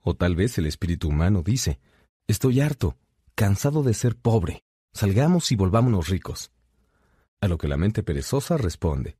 O 0.00 0.16
tal 0.16 0.36
vez 0.36 0.56
el 0.56 0.64
espíritu 0.64 1.08
humano 1.08 1.42
dice, 1.42 1.80
estoy 2.26 2.62
harto, 2.62 2.96
cansado 3.34 3.82
de 3.82 3.92
ser 3.92 4.16
pobre, 4.16 4.64
salgamos 4.94 5.52
y 5.52 5.56
volvámonos 5.56 6.08
ricos. 6.08 6.53
A 7.40 7.48
lo 7.48 7.58
que 7.58 7.68
la 7.68 7.76
mente 7.76 8.02
perezosa 8.02 8.56
responde. 8.56 9.16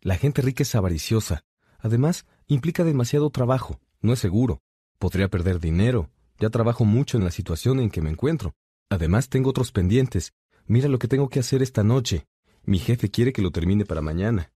La 0.00 0.16
gente 0.16 0.42
rica 0.42 0.62
es 0.62 0.74
avariciosa. 0.74 1.44
Además, 1.78 2.26
implica 2.46 2.84
demasiado 2.84 3.30
trabajo. 3.30 3.80
No 4.00 4.12
es 4.12 4.18
seguro. 4.18 4.62
Podría 4.98 5.28
perder 5.28 5.60
dinero. 5.60 6.10
Ya 6.38 6.50
trabajo 6.50 6.84
mucho 6.84 7.18
en 7.18 7.24
la 7.24 7.30
situación 7.30 7.80
en 7.80 7.90
que 7.90 8.02
me 8.02 8.10
encuentro. 8.10 8.54
Además, 8.88 9.28
tengo 9.28 9.50
otros 9.50 9.72
pendientes. 9.72 10.32
Mira 10.66 10.88
lo 10.88 10.98
que 10.98 11.08
tengo 11.08 11.28
que 11.28 11.40
hacer 11.40 11.62
esta 11.62 11.82
noche. 11.82 12.26
Mi 12.64 12.78
jefe 12.78 13.10
quiere 13.10 13.32
que 13.32 13.42
lo 13.42 13.50
termine 13.50 13.84
para 13.84 14.02
mañana. 14.02 14.52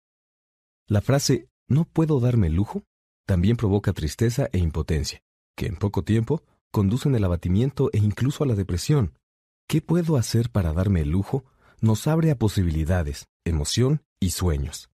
La 0.87 1.01
frase 1.01 1.49
no 1.69 1.85
puedo 1.85 2.21
darme 2.21 2.49
lujo 2.49 2.85
también 3.27 3.57
provoca 3.57 3.93
tristeza 3.93 4.49
e 4.53 4.59
impotencia, 4.59 5.21
que 5.57 5.67
en 5.67 5.77
poco 5.77 6.05
tiempo 6.05 6.45
conducen 6.71 7.15
al 7.17 7.25
abatimiento 7.25 7.91
e 7.93 7.99
incluso 7.99 8.45
a 8.45 8.47
la 8.47 8.55
depresión. 8.55 9.19
¿Qué 9.67 9.83
puedo 9.83 10.17
hacer 10.17 10.51
para 10.51 10.73
darme 10.73 11.01
el 11.01 11.11
lujo? 11.11 11.45
Nos 11.81 12.07
abre 12.07 12.31
a 12.31 12.39
posibilidades, 12.39 13.29
emoción 13.45 14.03
y 14.21 14.31
sueños. 14.31 14.91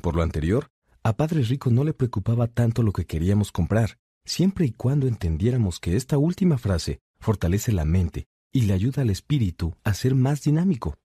Por 0.00 0.16
lo 0.16 0.22
anterior, 0.22 0.68
A 1.04 1.16
Padre 1.16 1.42
Rico 1.42 1.70
no 1.70 1.82
le 1.82 1.94
preocupaba 1.94 2.46
tanto 2.46 2.84
lo 2.84 2.92
que 2.92 3.06
queríamos 3.06 3.50
comprar, 3.50 3.98
siempre 4.24 4.66
y 4.66 4.72
cuando 4.72 5.08
entendiéramos 5.08 5.80
que 5.80 5.96
esta 5.96 6.16
última 6.16 6.58
frase 6.58 7.00
fortalece 7.18 7.72
la 7.72 7.84
mente 7.84 8.28
y 8.52 8.62
le 8.62 8.74
ayuda 8.74 9.02
al 9.02 9.10
espíritu 9.10 9.74
a 9.82 9.94
ser 9.94 10.14
más 10.14 10.42
dinámico. 10.42 10.96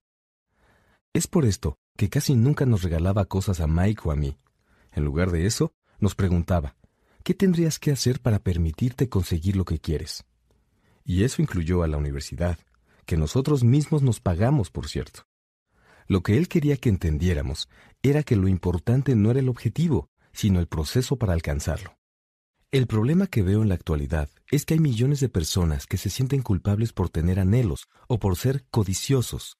Es 1.12 1.26
por 1.26 1.44
esto 1.44 1.78
que 1.96 2.08
casi 2.08 2.36
nunca 2.36 2.64
nos 2.64 2.82
regalaba 2.82 3.24
cosas 3.24 3.58
a 3.60 3.66
Mike 3.66 4.02
o 4.04 4.12
a 4.12 4.16
mí. 4.16 4.38
En 4.92 5.04
lugar 5.04 5.32
de 5.32 5.46
eso, 5.46 5.72
nos 5.98 6.14
preguntaba, 6.14 6.76
¿qué 7.24 7.34
tendrías 7.34 7.80
que 7.80 7.90
hacer 7.90 8.20
para 8.20 8.38
permitirte 8.38 9.08
conseguir 9.08 9.56
lo 9.56 9.64
que 9.64 9.80
quieres? 9.80 10.24
Y 11.04 11.24
eso 11.24 11.42
incluyó 11.42 11.82
a 11.82 11.88
la 11.88 11.96
universidad, 11.96 12.58
que 13.08 13.16
nosotros 13.16 13.64
mismos 13.64 14.02
nos 14.02 14.20
pagamos, 14.20 14.70
por 14.70 14.86
cierto. 14.86 15.26
Lo 16.08 16.22
que 16.22 16.36
él 16.36 16.46
quería 16.46 16.76
que 16.76 16.90
entendiéramos 16.90 17.70
era 18.02 18.22
que 18.22 18.36
lo 18.36 18.48
importante 18.48 19.16
no 19.16 19.30
era 19.30 19.40
el 19.40 19.48
objetivo, 19.48 20.10
sino 20.30 20.60
el 20.60 20.66
proceso 20.66 21.16
para 21.16 21.32
alcanzarlo. 21.32 21.96
El 22.70 22.86
problema 22.86 23.26
que 23.26 23.42
veo 23.42 23.62
en 23.62 23.70
la 23.70 23.76
actualidad 23.76 24.28
es 24.50 24.66
que 24.66 24.74
hay 24.74 24.80
millones 24.80 25.20
de 25.20 25.30
personas 25.30 25.86
que 25.86 25.96
se 25.96 26.10
sienten 26.10 26.42
culpables 26.42 26.92
por 26.92 27.08
tener 27.08 27.40
anhelos 27.40 27.88
o 28.08 28.18
por 28.18 28.36
ser 28.36 28.66
codiciosos. 28.70 29.56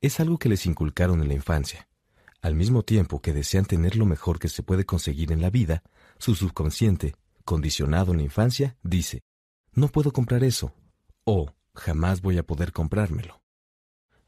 Es 0.00 0.20
algo 0.20 0.38
que 0.38 0.48
les 0.48 0.64
inculcaron 0.64 1.20
en 1.22 1.26
la 1.26 1.34
infancia. 1.34 1.88
Al 2.40 2.54
mismo 2.54 2.84
tiempo 2.84 3.20
que 3.20 3.32
desean 3.32 3.64
tener 3.64 3.96
lo 3.96 4.06
mejor 4.06 4.38
que 4.38 4.48
se 4.48 4.62
puede 4.62 4.86
conseguir 4.86 5.32
en 5.32 5.42
la 5.42 5.50
vida, 5.50 5.82
su 6.18 6.36
subconsciente, 6.36 7.16
condicionado 7.44 8.12
en 8.12 8.18
la 8.18 8.24
infancia, 8.24 8.76
dice, 8.84 9.24
no 9.72 9.88
puedo 9.88 10.12
comprar 10.12 10.44
eso, 10.44 10.72
o 11.24 11.52
jamás 11.80 12.22
voy 12.22 12.38
a 12.38 12.46
poder 12.46 12.72
comprármelo. 12.72 13.42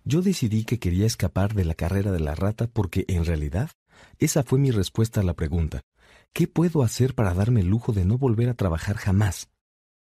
Yo 0.04 0.22
decidí 0.22 0.64
que 0.64 0.80
quería 0.80 1.06
escapar 1.06 1.54
de 1.54 1.64
la 1.64 1.74
carrera 1.74 2.10
de 2.10 2.20
la 2.20 2.34
rata 2.34 2.66
porque, 2.66 3.04
en 3.08 3.24
realidad, 3.24 3.70
esa 4.18 4.42
fue 4.42 4.58
mi 4.58 4.70
respuesta 4.70 5.20
a 5.20 5.24
la 5.24 5.34
pregunta, 5.34 5.82
¿Qué 6.34 6.48
puedo 6.48 6.82
hacer 6.82 7.14
para 7.14 7.34
darme 7.34 7.60
el 7.60 7.68
lujo 7.68 7.92
de 7.92 8.06
no 8.06 8.16
volver 8.16 8.48
a 8.48 8.54
trabajar 8.54 8.96
jamás? 8.96 9.50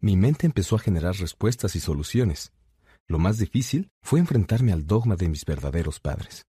Mi 0.00 0.16
mente 0.16 0.46
empezó 0.46 0.76
a 0.76 0.78
generar 0.78 1.16
respuestas 1.16 1.74
y 1.74 1.80
soluciones. 1.80 2.52
Lo 3.08 3.18
más 3.18 3.38
difícil 3.38 3.90
fue 4.02 4.20
enfrentarme 4.20 4.72
al 4.72 4.86
dogma 4.86 5.16
de 5.16 5.28
mis 5.28 5.44
verdaderos 5.44 5.98
padres. 5.98 6.46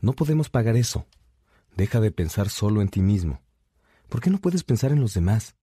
No 0.00 0.12
podemos 0.12 0.50
pagar 0.50 0.76
eso. 0.76 1.06
Deja 1.76 2.00
de 2.00 2.10
pensar 2.10 2.48
solo 2.48 2.82
en 2.82 2.88
ti 2.88 3.00
mismo. 3.00 3.42
¿Por 4.08 4.20
qué 4.20 4.30
no 4.30 4.38
puedes 4.38 4.64
pensar 4.64 4.90
en 4.90 5.00
los 5.00 5.14
demás? 5.14 5.54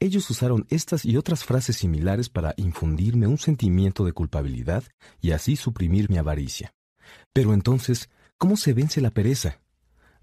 Ellos 0.00 0.28
usaron 0.28 0.66
estas 0.70 1.04
y 1.04 1.16
otras 1.16 1.44
frases 1.44 1.76
similares 1.76 2.28
para 2.28 2.54
infundirme 2.56 3.26
un 3.26 3.38
sentimiento 3.38 4.04
de 4.04 4.12
culpabilidad 4.12 4.84
y 5.20 5.30
así 5.30 5.56
suprimir 5.56 6.10
mi 6.10 6.18
avaricia. 6.18 6.74
Pero 7.32 7.54
entonces, 7.54 8.10
¿cómo 8.38 8.56
se 8.56 8.72
vence 8.72 9.00
la 9.00 9.10
pereza? 9.10 9.60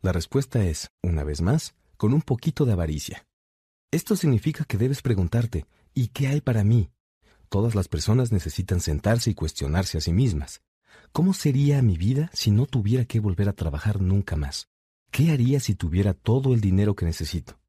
La 0.01 0.11
respuesta 0.11 0.63
es, 0.65 0.89
una 1.01 1.23
vez 1.23 1.41
más, 1.41 1.75
con 1.97 2.13
un 2.13 2.21
poquito 2.21 2.65
de 2.65 2.73
avaricia. 2.73 3.25
Esto 3.91 4.15
significa 4.15 4.65
que 4.65 4.77
debes 4.77 5.01
preguntarte, 5.01 5.65
¿y 5.93 6.07
qué 6.07 6.27
hay 6.27 6.41
para 6.41 6.63
mí? 6.63 6.89
Todas 7.49 7.75
las 7.75 7.87
personas 7.87 8.31
necesitan 8.31 8.79
sentarse 8.79 9.31
y 9.31 9.35
cuestionarse 9.35 9.97
a 9.97 10.01
sí 10.01 10.13
mismas. 10.13 10.61
¿Cómo 11.11 11.33
sería 11.33 11.81
mi 11.81 11.97
vida 11.97 12.29
si 12.33 12.51
no 12.51 12.65
tuviera 12.65 13.05
que 13.05 13.19
volver 13.19 13.49
a 13.49 13.53
trabajar 13.53 14.01
nunca 14.01 14.35
más? 14.35 14.69
¿Qué 15.11 15.31
haría 15.31 15.59
si 15.59 15.75
tuviera 15.75 16.13
todo 16.13 16.53
el 16.53 16.61
dinero 16.61 16.95
que 16.95 17.05
necesito? 17.05 17.60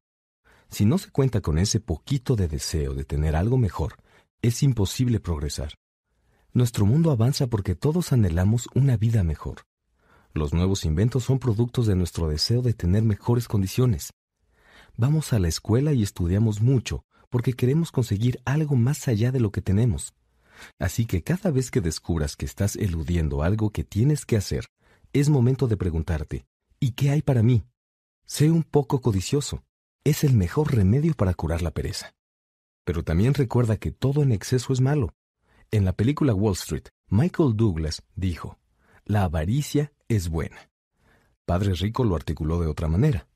Si 0.73 0.85
no 0.85 0.97
se 0.97 1.11
cuenta 1.11 1.39
con 1.39 1.59
ese 1.59 1.79
poquito 1.79 2.35
de 2.35 2.47
deseo 2.47 2.95
de 2.95 3.03
tener 3.03 3.35
algo 3.35 3.59
mejor, 3.59 3.97
es 4.41 4.63
imposible 4.63 5.19
progresar. 5.19 5.75
Nuestro 6.51 6.87
mundo 6.87 7.11
avanza 7.11 7.45
porque 7.45 7.75
todos 7.75 8.11
anhelamos 8.11 8.67
una 8.73 8.97
vida 8.97 9.23
mejor. 9.23 9.67
Los 10.33 10.51
nuevos 10.51 10.83
inventos 10.83 11.25
son 11.25 11.37
productos 11.37 11.85
de 11.85 11.95
nuestro 11.95 12.27
deseo 12.27 12.63
de 12.63 12.73
tener 12.73 13.03
mejores 13.03 13.47
condiciones. 13.47 14.13
Vamos 14.97 15.31
a 15.31 15.37
la 15.37 15.47
escuela 15.47 15.93
y 15.93 16.01
estudiamos 16.01 16.59
mucho 16.59 17.05
porque 17.29 17.53
queremos 17.53 17.91
conseguir 17.91 18.39
algo 18.43 18.75
más 18.75 19.07
allá 19.07 19.31
de 19.31 19.41
lo 19.41 19.51
que 19.51 19.61
tenemos. 19.61 20.15
Así 20.79 21.05
que 21.05 21.21
cada 21.21 21.51
vez 21.51 21.69
que 21.69 21.81
descubras 21.81 22.35
que 22.35 22.45
estás 22.45 22.77
eludiendo 22.77 23.43
algo 23.43 23.69
que 23.69 23.83
tienes 23.83 24.25
que 24.25 24.37
hacer, 24.37 24.65
es 25.13 25.29
momento 25.29 25.67
de 25.67 25.77
preguntarte, 25.77 26.47
¿y 26.79 26.93
qué 26.93 27.11
hay 27.11 27.21
para 27.21 27.43
mí? 27.43 27.63
Sé 28.25 28.49
un 28.49 28.63
poco 28.63 29.01
codicioso. 29.01 29.63
Es 30.05 30.25
el 30.25 30.33
mejor 30.33 30.75
remedio 30.75 31.13
para 31.13 31.33
curar 31.33 31.61
la 31.61 31.71
pereza. 31.71 32.13
Pero 32.83 33.03
también 33.03 33.33
recuerda 33.33 33.77
que 33.77 33.91
todo 33.91 34.21
en 34.21 34.33
exceso 34.33 34.73
es 34.73 34.81
malo. 34.81 35.15
En 35.71 35.85
la 35.85 35.93
película 35.93 36.33
Wall 36.33 36.55
Street, 36.55 36.89
Michael 37.07 37.55
Douglas 37.55 38.03
dijo, 38.13 38.59
La 39.05 39.23
avaricia 39.23 39.93
es 40.09 40.27
buena. 40.27 40.69
Padre 41.45 41.73
Rico 41.75 42.03
lo 42.03 42.17
articuló 42.17 42.59
de 42.59 42.67
otra 42.67 42.89
manera. 42.89 43.27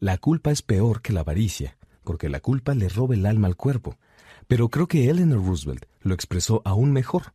La 0.00 0.18
culpa 0.18 0.50
es 0.50 0.60
peor 0.62 1.02
que 1.02 1.12
la 1.12 1.20
avaricia, 1.20 1.78
porque 2.02 2.28
la 2.28 2.40
culpa 2.40 2.74
le 2.74 2.88
roba 2.88 3.14
el 3.14 3.24
alma 3.24 3.46
al 3.46 3.56
cuerpo. 3.56 3.96
Pero 4.48 4.70
creo 4.70 4.88
que 4.88 5.08
Eleanor 5.08 5.46
Roosevelt 5.46 5.86
lo 6.00 6.14
expresó 6.14 6.62
aún 6.64 6.92
mejor. 6.92 7.32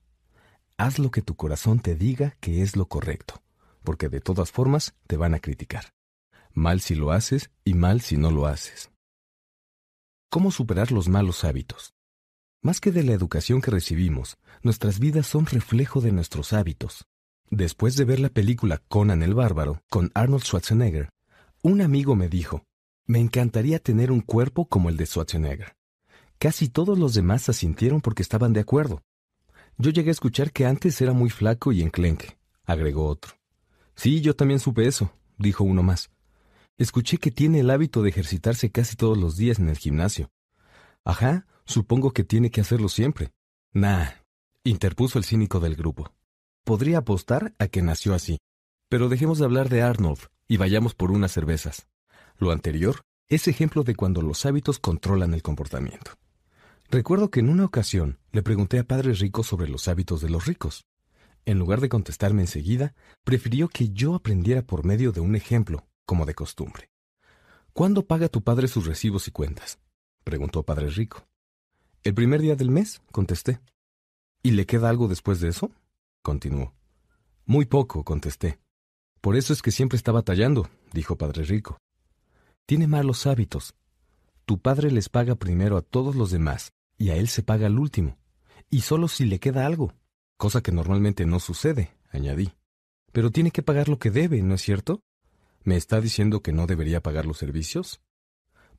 Haz 0.75 0.99
lo 0.99 1.09
que 1.09 1.21
tu 1.21 1.35
corazón 1.35 1.79
te 1.79 1.95
diga 1.95 2.35
que 2.41 2.61
es 2.61 2.75
lo 2.75 2.87
correcto, 2.87 3.41
porque 3.85 4.09
de 4.09 4.19
todas 4.19 4.51
formas 4.51 4.93
te 5.07 5.15
van 5.15 5.35
a 5.35 5.39
criticar. 5.39 5.93
Mal 6.53 6.81
si 6.81 6.93
lo 6.93 7.11
haces 7.11 7.49
y 7.65 7.73
mal 7.73 8.01
si 8.01 8.15
no 8.15 8.29
lo 8.29 8.45
haces. 8.45 8.91
¿Cómo 10.29 10.51
superar 10.51 10.91
los 10.91 11.09
malos 11.09 11.43
hábitos? 11.43 11.95
Más 12.61 12.79
que 12.79 12.91
de 12.91 13.03
la 13.03 13.13
educación 13.13 13.59
que 13.59 13.71
recibimos, 13.71 14.37
nuestras 14.61 14.99
vidas 14.99 15.25
son 15.25 15.47
reflejo 15.47 15.99
de 15.99 16.11
nuestros 16.11 16.53
hábitos. 16.53 17.05
Después 17.49 17.95
de 17.95 18.05
ver 18.05 18.19
la 18.19 18.29
película 18.29 18.81
Conan 18.87 19.23
el 19.23 19.33
Bárbaro 19.33 19.81
con 19.89 20.11
Arnold 20.13 20.43
Schwarzenegger, 20.43 21.09
un 21.63 21.81
amigo 21.81 22.15
me 22.15 22.29
dijo, 22.29 22.63
me 23.05 23.19
encantaría 23.19 23.79
tener 23.79 24.11
un 24.11 24.21
cuerpo 24.21 24.65
como 24.67 24.89
el 24.89 24.97
de 24.97 25.07
Schwarzenegger. 25.07 25.75
Casi 26.37 26.69
todos 26.69 26.99
los 26.99 27.15
demás 27.15 27.49
asintieron 27.49 27.99
porque 27.99 28.21
estaban 28.21 28.53
de 28.53 28.59
acuerdo. 28.59 29.01
Yo 29.77 29.89
llegué 29.89 30.09
a 30.09 30.11
escuchar 30.11 30.51
que 30.51 30.67
antes 30.67 31.01
era 31.01 31.13
muy 31.13 31.31
flaco 31.31 31.71
y 31.71 31.81
enclenque, 31.81 32.37
agregó 32.63 33.07
otro. 33.07 33.33
Sí, 33.95 34.21
yo 34.21 34.35
también 34.35 34.59
supe 34.59 34.85
eso, 34.85 35.11
dijo 35.37 35.63
uno 35.63 35.81
más. 35.81 36.12
Escuché 36.77 37.19
que 37.19 37.29
tiene 37.29 37.59
el 37.59 37.69
hábito 37.69 38.01
de 38.01 38.09
ejercitarse 38.09 38.71
casi 38.71 38.95
todos 38.95 39.17
los 39.17 39.37
días 39.37 39.59
en 39.59 39.69
el 39.69 39.77
gimnasio. 39.77 40.31
Ajá, 41.05 41.45
supongo 41.65 42.11
que 42.11 42.23
tiene 42.23 42.49
que 42.49 42.61
hacerlo 42.61 42.89
siempre. 42.89 43.31
Nah, 43.73 44.07
interpuso 44.63 45.19
el 45.19 45.25
cínico 45.25 45.59
del 45.59 45.75
grupo. 45.75 46.13
Podría 46.63 46.99
apostar 46.99 47.53
a 47.59 47.67
que 47.67 47.83
nació 47.83 48.15
así. 48.15 48.39
Pero 48.89 49.07
dejemos 49.07 49.37
de 49.37 49.45
hablar 49.45 49.69
de 49.69 49.83
Arnold 49.83 50.19
y 50.47 50.57
vayamos 50.57 50.95
por 50.95 51.11
unas 51.11 51.31
cervezas. 51.31 51.87
Lo 52.37 52.51
anterior 52.51 53.01
es 53.27 53.47
ejemplo 53.47 53.83
de 53.83 53.95
cuando 53.95 54.21
los 54.21 54.45
hábitos 54.45 54.79
controlan 54.79 55.33
el 55.33 55.43
comportamiento. 55.43 56.11
Recuerdo 56.89 57.29
que 57.29 57.39
en 57.39 57.49
una 57.49 57.65
ocasión 57.65 58.19
le 58.31 58.41
pregunté 58.41 58.79
a 58.79 58.83
Padre 58.83 59.13
Rico 59.13 59.43
sobre 59.43 59.67
los 59.67 59.87
hábitos 59.87 60.21
de 60.21 60.29
los 60.29 60.45
ricos. 60.45 60.85
En 61.45 61.59
lugar 61.59 61.81
de 61.81 61.89
contestarme 61.89 62.41
enseguida, 62.41 62.95
prefirió 63.23 63.67
que 63.67 63.89
yo 63.89 64.15
aprendiera 64.15 64.63
por 64.63 64.85
medio 64.85 65.11
de 65.11 65.19
un 65.19 65.35
ejemplo, 65.35 65.85
como 66.05 66.25
de 66.25 66.33
costumbre. 66.33 66.89
¿Cuándo 67.73 68.05
paga 68.05 68.29
tu 68.29 68.41
padre 68.41 68.67
sus 68.67 68.85
recibos 68.85 69.27
y 69.27 69.31
cuentas? 69.31 69.79
preguntó 70.23 70.63
Padre 70.63 70.89
Rico. 70.89 71.25
El 72.03 72.13
primer 72.13 72.41
día 72.41 72.55
del 72.55 72.69
mes, 72.69 73.01
contesté. 73.11 73.59
¿Y 74.41 74.51
le 74.51 74.65
queda 74.65 74.89
algo 74.89 75.07
después 75.07 75.39
de 75.39 75.49
eso? 75.49 75.71
continuó. 76.21 76.73
Muy 77.45 77.65
poco, 77.65 78.03
contesté. 78.03 78.59
Por 79.21 79.35
eso 79.35 79.53
es 79.53 79.61
que 79.61 79.71
siempre 79.71 79.97
está 79.97 80.11
batallando, 80.11 80.69
dijo 80.91 81.17
Padre 81.17 81.43
Rico. 81.43 81.77
Tiene 82.65 82.87
malos 82.87 83.25
hábitos. 83.25 83.73
Tu 84.45 84.59
padre 84.59 84.91
les 84.91 85.09
paga 85.09 85.35
primero 85.35 85.77
a 85.77 85.81
todos 85.81 86.15
los 86.15 86.31
demás, 86.31 86.73
y 86.97 87.09
a 87.09 87.15
él 87.15 87.27
se 87.27 87.43
paga 87.43 87.67
al 87.67 87.79
último, 87.79 88.17
y 88.69 88.81
solo 88.81 89.07
si 89.07 89.25
le 89.25 89.39
queda 89.39 89.65
algo, 89.65 89.93
cosa 90.37 90.61
que 90.61 90.71
normalmente 90.71 91.25
no 91.25 91.39
sucede, 91.39 91.95
añadí. 92.09 92.53
Pero 93.11 93.31
tiene 93.31 93.51
que 93.51 93.63
pagar 93.63 93.87
lo 93.87 93.99
que 93.99 94.11
debe, 94.11 94.41
¿no 94.41 94.55
es 94.55 94.61
cierto? 94.61 95.01
¿Me 95.63 95.77
está 95.77 96.01
diciendo 96.01 96.41
que 96.41 96.51
no 96.51 96.67
debería 96.67 97.01
pagar 97.01 97.25
los 97.25 97.37
servicios? 97.37 98.01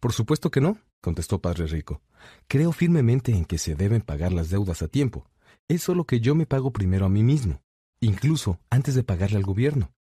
Por 0.01 0.13
supuesto 0.13 0.51
que 0.51 0.61
no, 0.61 0.79
contestó 1.01 1.41
Padre 1.41 1.67
Rico. 1.67 2.03
Creo 2.47 2.73
firmemente 2.73 3.33
en 3.33 3.47
que 3.47 3.57
se 3.57 3.75
deben 3.75 4.03
pagar 4.03 4.33
las 4.33 4.51
deudas 4.51 4.83
a 4.83 4.89
tiempo. 4.89 5.31
Es 5.67 5.83
solo 5.83 6.05
que 6.05 6.21
yo 6.21 6.35
me 6.35 6.45
pago 6.45 6.73
primero 6.73 7.07
a 7.07 7.09
mí 7.09 7.23
mismo, 7.23 7.63
incluso 8.01 8.61
antes 8.69 8.95
de 8.95 9.03
pagarle 9.03 9.39
al 9.39 9.45
gobierno. 9.45 9.95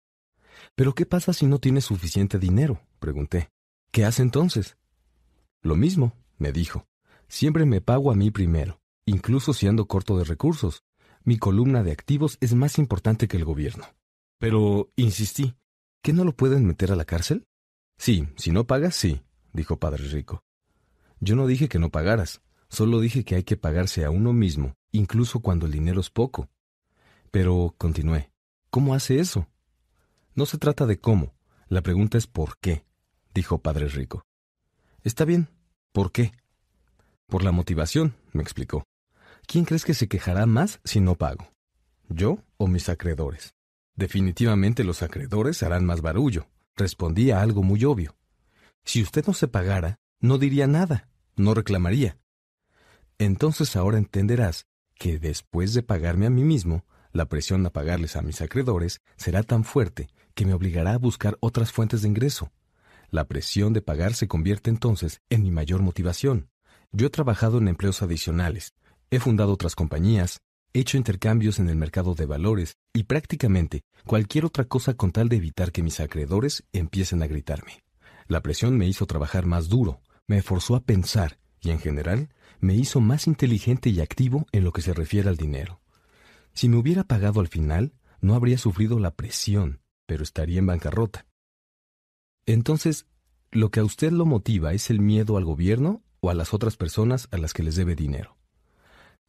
¿Pero 0.75 0.93
qué 0.93 1.05
pasa 1.05 1.31
si 1.31 1.45
no 1.45 1.59
tienes 1.59 1.85
suficiente 1.85 2.37
dinero? 2.37 2.81
pregunté. 2.99 3.49
¿Qué 3.91 4.03
hace 4.03 4.21
entonces? 4.21 4.75
Lo 5.61 5.77
mismo, 5.77 6.17
me 6.37 6.51
dijo. 6.51 6.85
Siempre 7.29 7.65
me 7.65 7.79
pago 7.79 8.11
a 8.11 8.15
mí 8.15 8.29
primero, 8.29 8.81
incluso 9.05 9.53
si 9.53 9.67
ando 9.67 9.87
corto 9.87 10.17
de 10.17 10.25
recursos. 10.25 10.83
Mi 11.23 11.37
columna 11.37 11.81
de 11.81 11.93
activos 11.93 12.37
es 12.41 12.53
más 12.53 12.77
importante 12.77 13.29
que 13.29 13.37
el 13.37 13.45
gobierno. 13.45 13.85
Pero, 14.37 14.91
insistí, 14.97 15.55
¿qué 16.03 16.13
no 16.13 16.25
lo 16.25 16.35
pueden 16.35 16.67
meter 16.67 16.91
a 16.91 16.95
la 16.95 17.05
cárcel? 17.05 17.47
Sí, 17.97 18.27
si 18.35 18.51
no 18.51 18.67
pagas, 18.67 18.93
sí, 18.93 19.23
dijo 19.53 19.79
Padre 19.79 20.03
Rico. 20.09 20.43
Yo 21.19 21.35
no 21.35 21.47
dije 21.47 21.69
que 21.69 21.79
no 21.79 21.89
pagaras, 21.89 22.41
solo 22.69 22.99
dije 22.99 23.23
que 23.23 23.35
hay 23.35 23.43
que 23.43 23.57
pagarse 23.57 24.03
a 24.03 24.11
uno 24.11 24.33
mismo, 24.33 24.75
incluso 24.91 25.39
cuando 25.39 25.65
el 25.65 25.71
dinero 25.71 26.01
es 26.01 26.09
poco. 26.09 26.49
Pero, 27.31 27.73
continué, 27.77 28.31
¿cómo 28.69 28.93
hace 28.93 29.19
eso? 29.19 29.47
No 30.35 30.45
se 30.45 30.57
trata 30.57 30.85
de 30.85 30.99
cómo, 30.99 31.33
la 31.69 31.81
pregunta 31.81 32.17
es 32.17 32.27
por 32.27 32.57
qué. 32.59 32.85
dijo 33.33 33.59
Padre 33.59 33.87
Rico. 33.87 34.25
Está 35.03 35.25
bien. 35.25 35.47
¿Por 35.93 36.11
qué? 36.11 36.33
Por 37.27 37.43
la 37.43 37.51
motivación, 37.51 38.15
me 38.33 38.43
explicó. 38.43 38.83
¿Quién 39.47 39.63
crees 39.63 39.85
que 39.85 39.93
se 39.93 40.07
quejará 40.07 40.45
más 40.45 40.81
si 40.83 40.99
no 40.99 41.15
pago? 41.15 41.47
¿Yo 42.09 42.39
o 42.57 42.67
mis 42.67 42.89
acreedores? 42.89 43.55
Definitivamente 43.95 44.83
los 44.83 45.03
acreedores 45.03 45.61
harán 45.63 45.85
más 45.85 46.01
barullo. 46.01 46.47
Respondía 46.75 47.41
algo 47.41 47.61
muy 47.61 47.83
obvio. 47.85 48.15
Si 48.83 49.01
usted 49.01 49.25
no 49.27 49.33
se 49.33 49.47
pagara, 49.47 49.99
no 50.19 50.37
diría 50.37 50.67
nada, 50.67 51.09
no 51.35 51.53
reclamaría. 51.53 52.17
Entonces 53.17 53.75
ahora 53.75 53.97
entenderás 53.97 54.67
que 54.95 55.19
después 55.19 55.73
de 55.73 55.83
pagarme 55.83 56.25
a 56.25 56.29
mí 56.29 56.43
mismo, 56.43 56.85
la 57.11 57.29
presión 57.29 57.65
a 57.65 57.69
pagarles 57.69 58.15
a 58.15 58.21
mis 58.23 58.41
acreedores 58.41 59.01
será 59.17 59.43
tan 59.43 59.63
fuerte 59.63 60.09
que 60.33 60.45
me 60.45 60.53
obligará 60.53 60.93
a 60.93 60.97
buscar 60.97 61.37
otras 61.41 61.71
fuentes 61.71 62.01
de 62.01 62.07
ingreso. 62.07 62.51
La 63.09 63.27
presión 63.27 63.73
de 63.73 63.83
pagar 63.83 64.15
se 64.15 64.27
convierte 64.27 64.71
entonces 64.71 65.21
en 65.29 65.43
mi 65.43 65.51
mayor 65.51 65.81
motivación. 65.83 66.49
Yo 66.91 67.07
he 67.07 67.11
trabajado 67.11 67.59
en 67.59 67.67
empleos 67.67 68.01
adicionales, 68.01 68.73
he 69.11 69.19
fundado 69.19 69.53
otras 69.53 69.75
compañías, 69.75 70.41
hecho 70.73 70.97
intercambios 70.97 71.59
en 71.59 71.69
el 71.69 71.75
mercado 71.75 72.15
de 72.15 72.25
valores 72.25 72.77
y 72.93 73.03
prácticamente 73.03 73.81
cualquier 74.05 74.45
otra 74.45 74.65
cosa 74.65 74.95
con 74.95 75.11
tal 75.11 75.29
de 75.29 75.37
evitar 75.37 75.71
que 75.71 75.83
mis 75.83 75.99
acreedores 75.99 76.63
empiecen 76.73 77.21
a 77.21 77.27
gritarme. 77.27 77.83
La 78.27 78.41
presión 78.41 78.77
me 78.77 78.87
hizo 78.87 79.05
trabajar 79.05 79.45
más 79.45 79.69
duro, 79.69 80.01
me 80.27 80.41
forzó 80.41 80.75
a 80.75 80.81
pensar 80.81 81.39
y 81.61 81.69
en 81.69 81.79
general 81.79 82.29
me 82.59 82.75
hizo 82.75 83.01
más 83.01 83.27
inteligente 83.27 83.89
y 83.89 84.01
activo 84.01 84.47
en 84.51 84.63
lo 84.63 84.71
que 84.71 84.81
se 84.81 84.93
refiere 84.93 85.29
al 85.29 85.37
dinero. 85.37 85.81
Si 86.53 86.69
me 86.69 86.77
hubiera 86.77 87.03
pagado 87.03 87.39
al 87.39 87.47
final, 87.47 87.93
no 88.21 88.35
habría 88.35 88.57
sufrido 88.57 88.99
la 88.99 89.15
presión, 89.15 89.81
pero 90.05 90.23
estaría 90.23 90.59
en 90.59 90.65
bancarrota. 90.65 91.27
Entonces, 92.45 93.05
¿lo 93.51 93.69
que 93.69 93.79
a 93.79 93.83
usted 93.83 94.11
lo 94.11 94.25
motiva 94.25 94.73
es 94.73 94.89
el 94.89 94.99
miedo 94.99 95.37
al 95.37 95.45
gobierno 95.45 96.03
o 96.19 96.29
a 96.29 96.33
las 96.33 96.53
otras 96.53 96.77
personas 96.77 97.27
a 97.31 97.37
las 97.37 97.53
que 97.53 97.63
les 97.63 97.75
debe 97.75 97.95
dinero? 97.95 98.37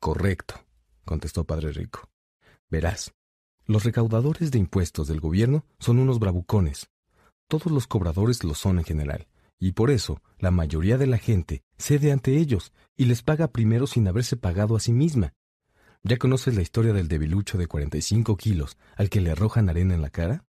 Correcto, 0.01 0.64
contestó 1.05 1.45
Padre 1.45 1.73
Rico. 1.73 2.11
Verás, 2.71 3.15
los 3.67 3.85
recaudadores 3.85 4.51
de 4.51 4.59
impuestos 4.59 5.09
del 5.09 5.21
gobierno 5.21 5.65
son 5.79 5.99
unos 5.99 6.19
bravucones. 6.19 6.91
Todos 7.49 7.73
los 7.73 7.87
cobradores 7.87 8.45
lo 8.45 8.55
son 8.55 8.79
en 8.79 8.85
general, 8.85 9.27
y 9.59 9.73
por 9.73 9.91
eso 9.91 10.21
la 10.39 10.51
mayoría 10.51 10.99
de 10.99 11.07
la 11.07 11.19
gente 11.19 11.63
cede 11.79 12.13
ante 12.13 12.37
ellos 12.37 12.73
y 12.97 13.07
les 13.07 13.23
paga 13.23 13.49
primero 13.49 13.87
sin 13.87 14.07
haberse 14.07 14.37
pagado 14.37 14.77
a 14.77 14.81
sí 14.81 14.93
misma. 14.93 15.33
¿Ya 16.03 16.19
conoces 16.19 16.55
la 16.55 16.63
historia 16.63 16.93
del 16.93 17.09
debilucho 17.09 17.57
de 17.57 17.67
45 17.67 18.37
kilos 18.37 18.77
al 18.97 19.09
que 19.09 19.23
le 19.23 19.31
arrojan 19.31 19.71
arena 19.71 19.95
en 19.95 20.03
la 20.03 20.11
cara? 20.11 20.45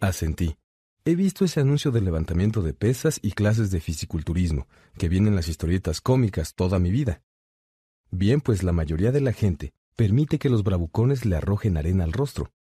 Asentí. 0.00 0.56
He 1.04 1.14
visto 1.14 1.44
ese 1.44 1.60
anuncio 1.60 1.90
de 1.90 2.00
levantamiento 2.00 2.62
de 2.62 2.72
pesas 2.72 3.20
y 3.20 3.32
clases 3.32 3.70
de 3.70 3.80
fisiculturismo, 3.80 4.66
que 4.96 5.10
vienen 5.10 5.28
en 5.28 5.36
las 5.36 5.48
historietas 5.48 6.00
cómicas 6.00 6.54
toda 6.54 6.78
mi 6.78 6.90
vida. 6.90 7.22
Bien, 8.10 8.40
pues 8.40 8.62
la 8.62 8.72
mayoría 8.72 9.12
de 9.12 9.20
la 9.20 9.34
gente 9.34 9.74
permite 9.96 10.38
que 10.38 10.50
los 10.50 10.64
bravucones 10.64 11.24
le 11.24 11.36
arrojen 11.36 11.76
arena 11.76 12.04
al 12.04 12.12
rostro. 12.12 12.52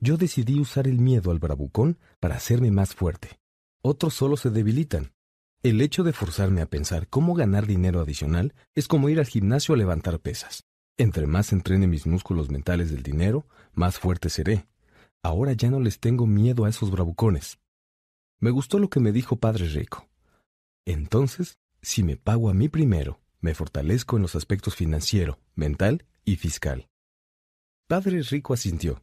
Yo 0.00 0.16
decidí 0.16 0.58
usar 0.58 0.86
el 0.86 0.98
miedo 0.98 1.30
al 1.30 1.38
bravucón 1.38 1.98
para 2.20 2.36
hacerme 2.36 2.70
más 2.70 2.94
fuerte. 2.94 3.38
Otros 3.82 4.14
solo 4.14 4.36
se 4.36 4.50
debilitan. 4.50 5.12
El 5.62 5.80
hecho 5.82 6.04
de 6.04 6.14
forzarme 6.14 6.62
a 6.62 6.66
pensar 6.66 7.06
cómo 7.08 7.34
ganar 7.34 7.66
dinero 7.66 8.00
adicional 8.00 8.54
es 8.74 8.88
como 8.88 9.10
ir 9.10 9.18
al 9.18 9.26
gimnasio 9.26 9.74
a 9.74 9.78
levantar 9.78 10.18
pesas. 10.20 10.64
Entre 10.96 11.26
más 11.26 11.52
entrene 11.52 11.86
mis 11.86 12.06
músculos 12.06 12.50
mentales 12.50 12.90
del 12.90 13.02
dinero, 13.02 13.46
más 13.72 13.98
fuerte 13.98 14.30
seré. 14.30 14.66
Ahora 15.22 15.52
ya 15.52 15.70
no 15.70 15.80
les 15.80 16.00
tengo 16.00 16.26
miedo 16.26 16.64
a 16.64 16.70
esos 16.70 16.90
bravucones. 16.90 17.58
Me 18.38 18.50
gustó 18.50 18.78
lo 18.78 18.88
que 18.88 19.00
me 19.00 19.12
dijo 19.12 19.36
Padre 19.36 19.68
Rico. 19.68 20.08
Entonces, 20.86 21.58
si 21.82 22.02
me 22.02 22.16
pago 22.16 22.48
a 22.48 22.54
mí 22.54 22.68
primero, 22.68 23.20
me 23.40 23.54
fortalezco 23.54 24.16
en 24.16 24.22
los 24.22 24.34
aspectos 24.34 24.74
financiero, 24.74 25.38
mental 25.54 26.06
y 26.30 26.36
fiscal. 26.36 26.88
Padre 27.86 28.22
Rico 28.22 28.54
asintió. 28.54 29.02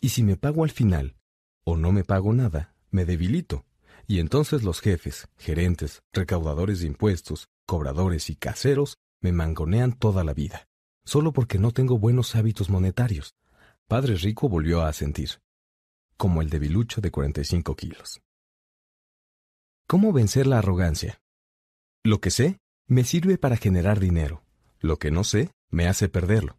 Y 0.00 0.10
si 0.10 0.22
me 0.22 0.36
pago 0.36 0.64
al 0.64 0.70
final, 0.70 1.16
o 1.64 1.76
no 1.76 1.92
me 1.92 2.04
pago 2.04 2.32
nada, 2.32 2.74
me 2.90 3.04
debilito. 3.04 3.66
Y 4.06 4.20
entonces 4.20 4.62
los 4.62 4.80
jefes, 4.80 5.28
gerentes, 5.36 6.02
recaudadores 6.12 6.80
de 6.80 6.86
impuestos, 6.86 7.48
cobradores 7.66 8.30
y 8.30 8.36
caseros 8.36 8.96
me 9.20 9.32
mangonean 9.32 9.92
toda 9.92 10.24
la 10.24 10.32
vida 10.32 10.68
solo 11.08 11.32
porque 11.32 11.58
no 11.58 11.70
tengo 11.72 11.98
buenos 11.98 12.36
hábitos 12.36 12.68
monetarios. 12.68 13.34
Padre 13.86 14.16
Rico 14.16 14.50
volvió 14.50 14.82
a 14.82 14.88
asentir, 14.88 15.40
como 16.18 16.42
el 16.42 16.50
debilucho 16.50 17.00
de 17.00 17.10
45 17.10 17.74
kilos. 17.76 18.20
¿Cómo 19.86 20.12
vencer 20.12 20.46
la 20.46 20.58
arrogancia? 20.58 21.22
Lo 22.04 22.20
que 22.20 22.30
sé 22.30 22.58
me 22.86 23.04
sirve 23.04 23.38
para 23.38 23.56
generar 23.56 24.00
dinero. 24.00 24.44
Lo 24.80 24.98
que 24.98 25.10
no 25.10 25.24
sé 25.24 25.50
me 25.70 25.88
hace 25.88 26.08
perderlo. 26.08 26.58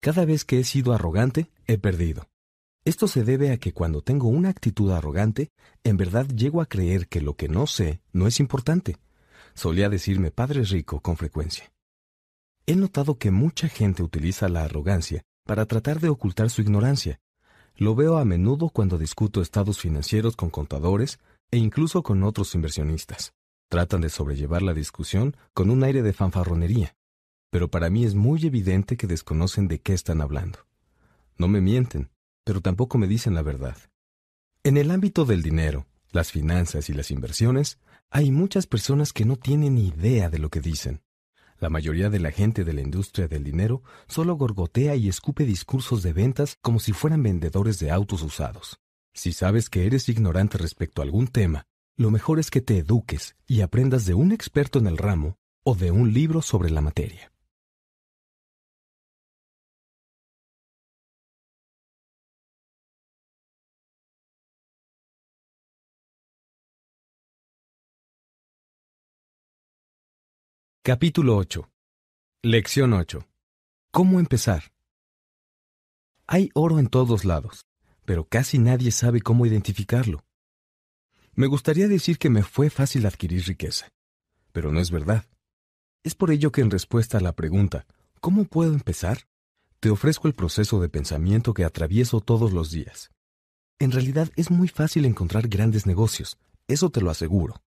Cada 0.00 0.24
vez 0.24 0.44
que 0.44 0.60
he 0.60 0.64
sido 0.64 0.92
arrogante, 0.92 1.50
he 1.66 1.78
perdido. 1.78 2.28
Esto 2.84 3.08
se 3.08 3.24
debe 3.24 3.50
a 3.50 3.56
que 3.56 3.72
cuando 3.72 4.02
tengo 4.02 4.28
una 4.28 4.50
actitud 4.50 4.90
arrogante, 4.90 5.50
en 5.84 5.96
verdad 5.96 6.26
llego 6.26 6.60
a 6.60 6.66
creer 6.66 7.08
que 7.08 7.22
lo 7.22 7.34
que 7.34 7.48
no 7.48 7.66
sé 7.66 8.02
no 8.12 8.26
es 8.26 8.40
importante. 8.40 8.98
Solía 9.54 9.88
decirme 9.88 10.30
Padre 10.30 10.64
Rico 10.64 11.00
con 11.00 11.16
frecuencia. 11.16 11.72
He 12.66 12.76
notado 12.76 13.16
que 13.18 13.30
mucha 13.30 13.68
gente 13.68 14.02
utiliza 14.02 14.48
la 14.48 14.64
arrogancia 14.64 15.22
para 15.46 15.66
tratar 15.66 16.00
de 16.00 16.08
ocultar 16.08 16.50
su 16.50 16.60
ignorancia. 16.60 17.20
Lo 17.76 17.94
veo 17.94 18.18
a 18.18 18.24
menudo 18.24 18.68
cuando 18.68 18.98
discuto 18.98 19.40
estados 19.40 19.78
financieros 19.78 20.36
con 20.36 20.50
contadores 20.50 21.18
e 21.50 21.56
incluso 21.56 22.02
con 22.02 22.22
otros 22.22 22.54
inversionistas. 22.54 23.32
Tratan 23.70 24.02
de 24.02 24.10
sobrellevar 24.10 24.62
la 24.62 24.74
discusión 24.74 25.36
con 25.54 25.70
un 25.70 25.84
aire 25.84 26.02
de 26.02 26.12
fanfarronería, 26.12 26.94
pero 27.54 27.70
para 27.70 27.88
mí 27.88 28.04
es 28.04 28.16
muy 28.16 28.44
evidente 28.44 28.96
que 28.96 29.06
desconocen 29.06 29.68
de 29.68 29.80
qué 29.80 29.92
están 29.92 30.20
hablando. 30.20 30.66
No 31.38 31.46
me 31.46 31.60
mienten, 31.60 32.10
pero 32.42 32.60
tampoco 32.60 32.98
me 32.98 33.06
dicen 33.06 33.32
la 33.32 33.42
verdad. 33.42 33.76
En 34.64 34.76
el 34.76 34.90
ámbito 34.90 35.24
del 35.24 35.40
dinero, 35.40 35.86
las 36.10 36.32
finanzas 36.32 36.90
y 36.90 36.94
las 36.94 37.12
inversiones, 37.12 37.78
hay 38.10 38.32
muchas 38.32 38.66
personas 38.66 39.12
que 39.12 39.24
no 39.24 39.36
tienen 39.36 39.78
idea 39.78 40.30
de 40.30 40.40
lo 40.40 40.50
que 40.50 40.60
dicen. 40.60 41.02
La 41.60 41.70
mayoría 41.70 42.10
de 42.10 42.18
la 42.18 42.32
gente 42.32 42.64
de 42.64 42.72
la 42.72 42.80
industria 42.80 43.28
del 43.28 43.44
dinero 43.44 43.84
solo 44.08 44.34
gorgotea 44.34 44.96
y 44.96 45.08
escupe 45.08 45.44
discursos 45.44 46.02
de 46.02 46.12
ventas 46.12 46.58
como 46.60 46.80
si 46.80 46.92
fueran 46.92 47.22
vendedores 47.22 47.78
de 47.78 47.92
autos 47.92 48.24
usados. 48.24 48.80
Si 49.12 49.32
sabes 49.32 49.70
que 49.70 49.86
eres 49.86 50.08
ignorante 50.08 50.58
respecto 50.58 51.02
a 51.02 51.04
algún 51.04 51.28
tema, 51.28 51.66
lo 51.96 52.10
mejor 52.10 52.40
es 52.40 52.50
que 52.50 52.62
te 52.62 52.78
eduques 52.78 53.36
y 53.46 53.60
aprendas 53.60 54.06
de 54.06 54.14
un 54.14 54.32
experto 54.32 54.80
en 54.80 54.88
el 54.88 54.98
ramo 54.98 55.36
o 55.62 55.76
de 55.76 55.92
un 55.92 56.12
libro 56.12 56.42
sobre 56.42 56.70
la 56.70 56.80
materia. 56.80 57.30
Capítulo 70.86 71.38
8. 71.38 71.66
Lección 72.42 72.92
8. 72.92 73.26
¿Cómo 73.90 74.20
empezar? 74.20 74.64
Hay 76.26 76.50
oro 76.52 76.78
en 76.78 76.88
todos 76.88 77.24
lados, 77.24 77.64
pero 78.04 78.26
casi 78.26 78.58
nadie 78.58 78.90
sabe 78.90 79.22
cómo 79.22 79.46
identificarlo. 79.46 80.26
Me 81.32 81.46
gustaría 81.46 81.88
decir 81.88 82.18
que 82.18 82.28
me 82.28 82.42
fue 82.42 82.68
fácil 82.68 83.06
adquirir 83.06 83.46
riqueza, 83.46 83.88
pero 84.52 84.72
no 84.72 84.80
es 84.80 84.90
verdad. 84.90 85.24
Es 86.02 86.14
por 86.14 86.30
ello 86.30 86.52
que 86.52 86.60
en 86.60 86.70
respuesta 86.70 87.16
a 87.16 87.22
la 87.22 87.32
pregunta 87.34 87.86
¿cómo 88.20 88.44
puedo 88.44 88.74
empezar? 88.74 89.20
te 89.80 89.88
ofrezco 89.88 90.28
el 90.28 90.34
proceso 90.34 90.82
de 90.82 90.90
pensamiento 90.90 91.54
que 91.54 91.64
atravieso 91.64 92.20
todos 92.20 92.52
los 92.52 92.70
días. 92.70 93.10
En 93.78 93.90
realidad 93.90 94.30
es 94.36 94.50
muy 94.50 94.68
fácil 94.68 95.06
encontrar 95.06 95.48
grandes 95.48 95.86
negocios, 95.86 96.36
eso 96.68 96.90
te 96.90 97.00
lo 97.00 97.08
aseguro. 97.10 97.62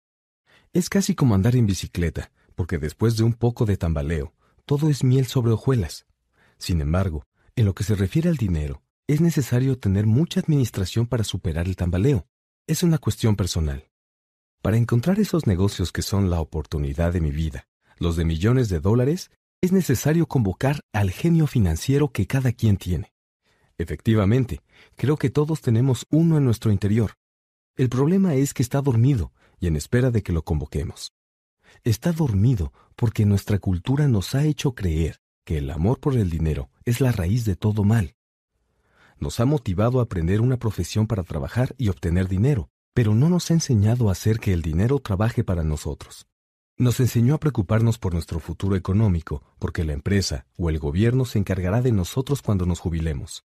Es 0.72 0.88
casi 0.88 1.16
como 1.16 1.34
andar 1.34 1.56
en 1.56 1.66
bicicleta, 1.66 2.30
porque 2.58 2.78
después 2.78 3.16
de 3.16 3.22
un 3.22 3.34
poco 3.34 3.66
de 3.66 3.76
tambaleo, 3.76 4.34
todo 4.64 4.90
es 4.90 5.04
miel 5.04 5.26
sobre 5.26 5.52
hojuelas. 5.52 6.06
Sin 6.58 6.80
embargo, 6.80 7.24
en 7.54 7.66
lo 7.66 7.72
que 7.72 7.84
se 7.84 7.94
refiere 7.94 8.28
al 8.28 8.36
dinero, 8.36 8.82
es 9.06 9.20
necesario 9.20 9.78
tener 9.78 10.06
mucha 10.06 10.40
administración 10.40 11.06
para 11.06 11.22
superar 11.22 11.68
el 11.68 11.76
tambaleo. 11.76 12.26
Es 12.66 12.82
una 12.82 12.98
cuestión 12.98 13.36
personal. 13.36 13.88
Para 14.60 14.76
encontrar 14.76 15.20
esos 15.20 15.46
negocios 15.46 15.92
que 15.92 16.02
son 16.02 16.30
la 16.30 16.40
oportunidad 16.40 17.12
de 17.12 17.20
mi 17.20 17.30
vida, 17.30 17.68
los 17.96 18.16
de 18.16 18.24
millones 18.24 18.68
de 18.68 18.80
dólares, 18.80 19.30
es 19.60 19.70
necesario 19.70 20.26
convocar 20.26 20.80
al 20.92 21.12
genio 21.12 21.46
financiero 21.46 22.10
que 22.10 22.26
cada 22.26 22.50
quien 22.50 22.76
tiene. 22.76 23.12
Efectivamente, 23.78 24.62
creo 24.96 25.16
que 25.16 25.30
todos 25.30 25.60
tenemos 25.60 26.06
uno 26.10 26.38
en 26.38 26.44
nuestro 26.44 26.72
interior. 26.72 27.12
El 27.76 27.88
problema 27.88 28.34
es 28.34 28.52
que 28.52 28.64
está 28.64 28.80
dormido 28.82 29.32
y 29.60 29.68
en 29.68 29.76
espera 29.76 30.10
de 30.10 30.24
que 30.24 30.32
lo 30.32 30.42
convoquemos 30.42 31.12
está 31.84 32.12
dormido 32.12 32.72
porque 32.96 33.24
nuestra 33.26 33.58
cultura 33.58 34.08
nos 34.08 34.34
ha 34.34 34.44
hecho 34.44 34.74
creer 34.74 35.20
que 35.44 35.58
el 35.58 35.70
amor 35.70 36.00
por 36.00 36.16
el 36.16 36.30
dinero 36.30 36.70
es 36.84 37.00
la 37.00 37.12
raíz 37.12 37.44
de 37.44 37.56
todo 37.56 37.84
mal. 37.84 38.16
Nos 39.18 39.40
ha 39.40 39.46
motivado 39.46 40.00
a 40.00 40.04
aprender 40.04 40.40
una 40.40 40.58
profesión 40.58 41.06
para 41.06 41.22
trabajar 41.22 41.74
y 41.78 41.88
obtener 41.88 42.28
dinero, 42.28 42.70
pero 42.94 43.14
no 43.14 43.28
nos 43.28 43.50
ha 43.50 43.54
enseñado 43.54 44.08
a 44.08 44.12
hacer 44.12 44.38
que 44.38 44.52
el 44.52 44.62
dinero 44.62 44.98
trabaje 44.98 45.44
para 45.44 45.64
nosotros. 45.64 46.26
Nos 46.76 47.00
enseñó 47.00 47.34
a 47.34 47.40
preocuparnos 47.40 47.98
por 47.98 48.14
nuestro 48.14 48.38
futuro 48.38 48.76
económico, 48.76 49.42
porque 49.58 49.84
la 49.84 49.92
empresa 49.92 50.46
o 50.56 50.70
el 50.70 50.78
gobierno 50.78 51.24
se 51.24 51.38
encargará 51.38 51.82
de 51.82 51.92
nosotros 51.92 52.42
cuando 52.42 52.66
nos 52.66 52.78
jubilemos. 52.78 53.44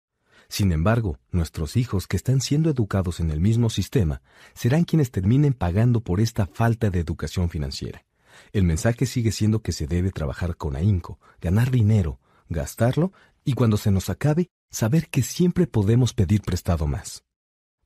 Sin 0.50 0.72
embargo, 0.72 1.18
nuestros 1.32 1.76
hijos 1.78 2.06
que 2.06 2.18
están 2.18 2.42
siendo 2.42 2.70
educados 2.70 3.20
en 3.20 3.32
el 3.32 3.40
mismo 3.40 3.72
sistema 3.72 4.22
serán 4.54 4.84
quienes 4.84 5.10
terminen 5.10 5.54
pagando 5.54 6.02
por 6.02 6.20
esta 6.20 6.46
falta 6.46 6.92
de 6.92 7.00
educación 7.00 7.50
financiera. 7.50 8.06
El 8.52 8.64
mensaje 8.64 9.06
sigue 9.06 9.32
siendo 9.32 9.62
que 9.62 9.72
se 9.72 9.88
debe 9.88 10.12
trabajar 10.12 10.56
con 10.58 10.76
ahínco, 10.76 11.20
ganar 11.42 11.72
dinero, 11.72 12.20
gastarlo 12.50 13.12
y 13.44 13.54
cuando 13.54 13.78
se 13.78 13.92
nos 13.92 14.10
acabe, 14.10 14.50
saber 14.70 15.10
que 15.10 15.22
siempre 15.22 15.68
podemos 15.68 16.14
pedir 16.14 16.42
prestado 16.42 16.88
más. 16.88 17.24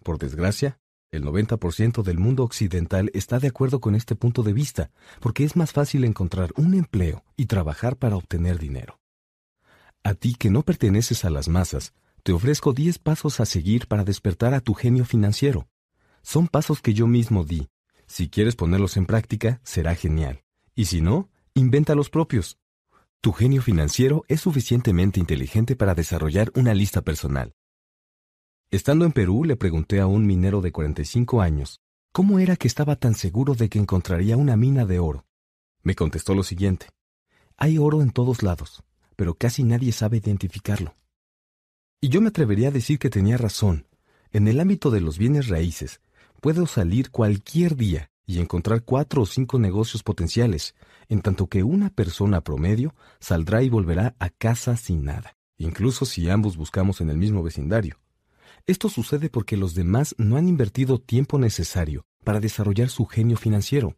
Por 0.04 0.18
desgracia, 0.20 0.80
el 1.10 1.24
90% 1.24 2.04
del 2.04 2.18
mundo 2.18 2.44
occidental 2.44 3.10
está 3.14 3.40
de 3.40 3.48
acuerdo 3.48 3.80
con 3.80 3.96
este 3.96 4.16
punto 4.16 4.44
de 4.44 4.54
vista, 4.54 4.92
porque 5.22 5.46
es 5.46 5.56
más 5.56 5.72
fácil 5.72 6.04
encontrar 6.04 6.52
un 6.58 6.74
empleo 6.74 7.24
y 7.38 7.46
trabajar 7.46 7.96
para 7.96 8.18
obtener 8.18 8.60
dinero. 8.60 9.00
A 10.04 10.14
ti 10.14 10.36
que 10.36 10.50
no 10.50 10.64
perteneces 10.64 11.26
a 11.26 11.30
las 11.30 11.48
masas, 11.48 11.94
te 12.24 12.34
ofrezco 12.34 12.74
10 12.74 13.00
pasos 13.00 13.40
a 13.40 13.46
seguir 13.46 13.88
para 13.88 14.04
despertar 14.04 14.54
a 14.54 14.60
tu 14.60 14.74
genio 14.74 15.06
financiero. 15.06 15.68
Son 16.22 16.48
pasos 16.48 16.82
que 16.82 16.94
yo 16.94 17.08
mismo 17.08 17.46
di. 17.46 17.70
Si 18.08 18.30
quieres 18.30 18.56
ponerlos 18.56 18.98
en 18.98 19.06
práctica, 19.06 19.60
será 19.64 19.94
genial. 19.94 20.44
Y 20.74 20.86
si 20.86 21.02
no, 21.02 21.30
inventa 21.54 21.94
los 21.94 22.10
propios. 22.10 22.58
Tu 23.20 23.34
genio 23.34 23.62
financiero 23.62 24.24
es 24.28 24.42
suficientemente 24.42 25.20
inteligente 25.20 25.76
para 25.76 25.94
desarrollar 25.94 26.52
una 26.56 26.74
lista 26.74 27.02
personal. 27.02 27.54
Estando 28.72 29.06
en 29.06 29.12
Perú, 29.12 29.44
le 29.44 29.56
pregunté 29.56 30.00
a 30.00 30.08
un 30.08 30.26
minero 30.26 30.62
de 30.62 30.72
45 30.72 31.42
años 31.42 31.82
cómo 32.12 32.40
era 32.40 32.56
que 32.56 32.68
estaba 32.68 32.96
tan 32.96 33.14
seguro 33.14 33.54
de 33.54 33.70
que 33.70 33.80
encontraría 33.80 34.38
una 34.38 34.58
mina 34.58 34.86
de 34.86 35.00
oro. 35.00 35.26
Me 35.84 35.96
contestó 35.96 36.34
lo 36.34 36.44
siguiente. 36.44 36.88
Hay 37.58 37.78
oro 37.78 38.02
en 38.02 38.12
todos 38.12 38.44
lados, 38.44 38.84
pero 39.16 39.36
casi 39.36 39.64
nadie 39.64 39.92
sabe 39.92 40.18
identificarlo. 40.18 40.96
Y 42.00 42.10
yo 42.10 42.22
me 42.22 42.30
atrevería 42.30 42.70
a 42.70 42.72
decir 42.72 43.00
que 43.00 43.10
tenía 43.10 43.38
razón. 43.38 43.88
En 44.32 44.48
el 44.48 44.60
ámbito 44.60 44.92
de 44.92 45.02
los 45.02 45.18
bienes 45.18 45.48
raíces, 45.48 46.02
puedo 46.42 46.68
salir 46.68 47.12
cualquier 47.12 47.76
día 47.76 48.12
y 48.26 48.40
encontrar 48.40 48.84
cuatro 48.84 49.22
o 49.22 49.26
cinco 49.26 49.58
negocios 49.58 50.04
potenciales, 50.04 50.76
en 51.08 51.22
tanto 51.22 51.48
que 51.48 51.64
una 51.64 51.90
persona 51.90 52.42
promedio 52.42 52.94
saldrá 53.20 53.64
y 53.64 53.70
volverá 53.70 54.16
a 54.20 54.30
casa 54.30 54.76
sin 54.76 55.06
nada, 55.06 55.38
incluso 55.58 56.06
si 56.06 56.30
ambos 56.30 56.58
buscamos 56.58 57.00
en 57.02 57.10
el 57.10 57.18
mismo 57.18 57.42
vecindario. 57.42 58.00
Esto 58.66 58.90
sucede 58.90 59.30
porque 59.30 59.56
los 59.56 59.76
demás 59.76 60.14
no 60.18 60.36
han 60.36 60.50
invertido 60.50 61.00
tiempo 61.00 61.40
necesario 61.40 62.06
para 62.26 62.42
desarrollar 62.42 62.90
su 62.90 63.06
genio 63.06 63.38
financiero. 63.38 63.96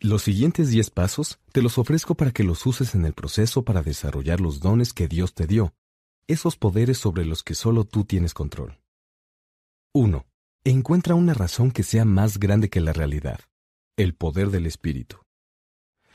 Los 0.00 0.22
siguientes 0.22 0.70
diez 0.70 0.90
pasos 0.90 1.38
te 1.52 1.62
los 1.62 1.78
ofrezco 1.78 2.16
para 2.16 2.32
que 2.32 2.42
los 2.42 2.66
uses 2.66 2.96
en 2.96 3.06
el 3.06 3.14
proceso 3.14 3.62
para 3.62 3.82
desarrollar 3.82 4.40
los 4.40 4.58
dones 4.58 4.92
que 4.92 5.06
Dios 5.06 5.32
te 5.32 5.46
dio, 5.46 5.72
esos 6.26 6.56
poderes 6.56 6.98
sobre 6.98 7.24
los 7.24 7.44
que 7.44 7.54
solo 7.54 7.84
tú 7.84 8.04
tienes 8.04 8.34
control. 8.34 8.78
1. 9.92 10.26
Encuentra 10.66 11.14
una 11.14 11.34
razón 11.34 11.70
que 11.70 11.82
sea 11.82 12.06
más 12.06 12.38
grande 12.38 12.70
que 12.70 12.80
la 12.80 12.94
realidad, 12.94 13.38
el 13.98 14.14
poder 14.14 14.48
del 14.48 14.64
espíritu. 14.64 15.18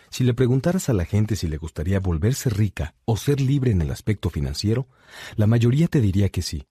Si 0.10 0.24
le 0.24 0.34
preguntaras 0.34 0.90
a 0.90 0.94
la 0.94 1.06
gente 1.06 1.36
si 1.36 1.48
le 1.48 1.58
gustaría 1.58 2.00
volverse 2.00 2.50
rica 2.50 2.96
o 3.06 3.16
ser 3.16 3.42
libre 3.42 3.70
en 3.70 3.84
el 3.84 3.92
aspecto 3.92 4.32
financiero, 4.32 4.88
la 5.36 5.46
mayoría 5.46 5.88
te 5.88 6.02
diría 6.02 6.30
que 6.30 6.42
sí. 6.42 6.66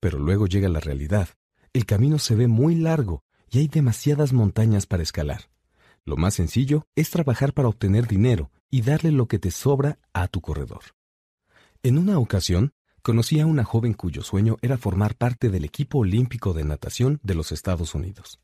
Pero 0.00 0.18
luego 0.18 0.48
llega 0.48 0.68
la 0.68 0.80
realidad. 0.80 1.28
El 1.72 1.86
camino 1.86 2.18
se 2.18 2.34
ve 2.34 2.48
muy 2.48 2.74
largo 2.74 3.22
y 3.48 3.60
hay 3.60 3.68
demasiadas 3.68 4.32
montañas 4.32 4.86
para 4.86 5.04
escalar. 5.04 5.48
Lo 6.04 6.16
más 6.16 6.34
sencillo 6.34 6.88
es 6.96 7.10
trabajar 7.10 7.52
para 7.52 7.68
obtener 7.68 8.08
dinero 8.08 8.50
y 8.72 8.82
darle 8.82 9.12
lo 9.12 9.28
que 9.28 9.38
te 9.38 9.52
sobra 9.52 10.00
a 10.12 10.26
tu 10.26 10.40
corredor. 10.40 10.82
En 11.84 11.96
una 11.96 12.18
ocasión, 12.18 12.72
conocí 13.04 13.38
a 13.38 13.44
una 13.44 13.64
joven 13.64 13.92
cuyo 13.92 14.22
sueño 14.22 14.56
era 14.62 14.78
formar 14.78 15.14
parte 15.14 15.50
del 15.50 15.66
equipo 15.66 15.98
olímpico 15.98 16.54
de 16.54 16.64
natación 16.64 17.20
de 17.22 17.34
los 17.34 17.52
Estados 17.52 17.94
Unidos. 17.94 18.40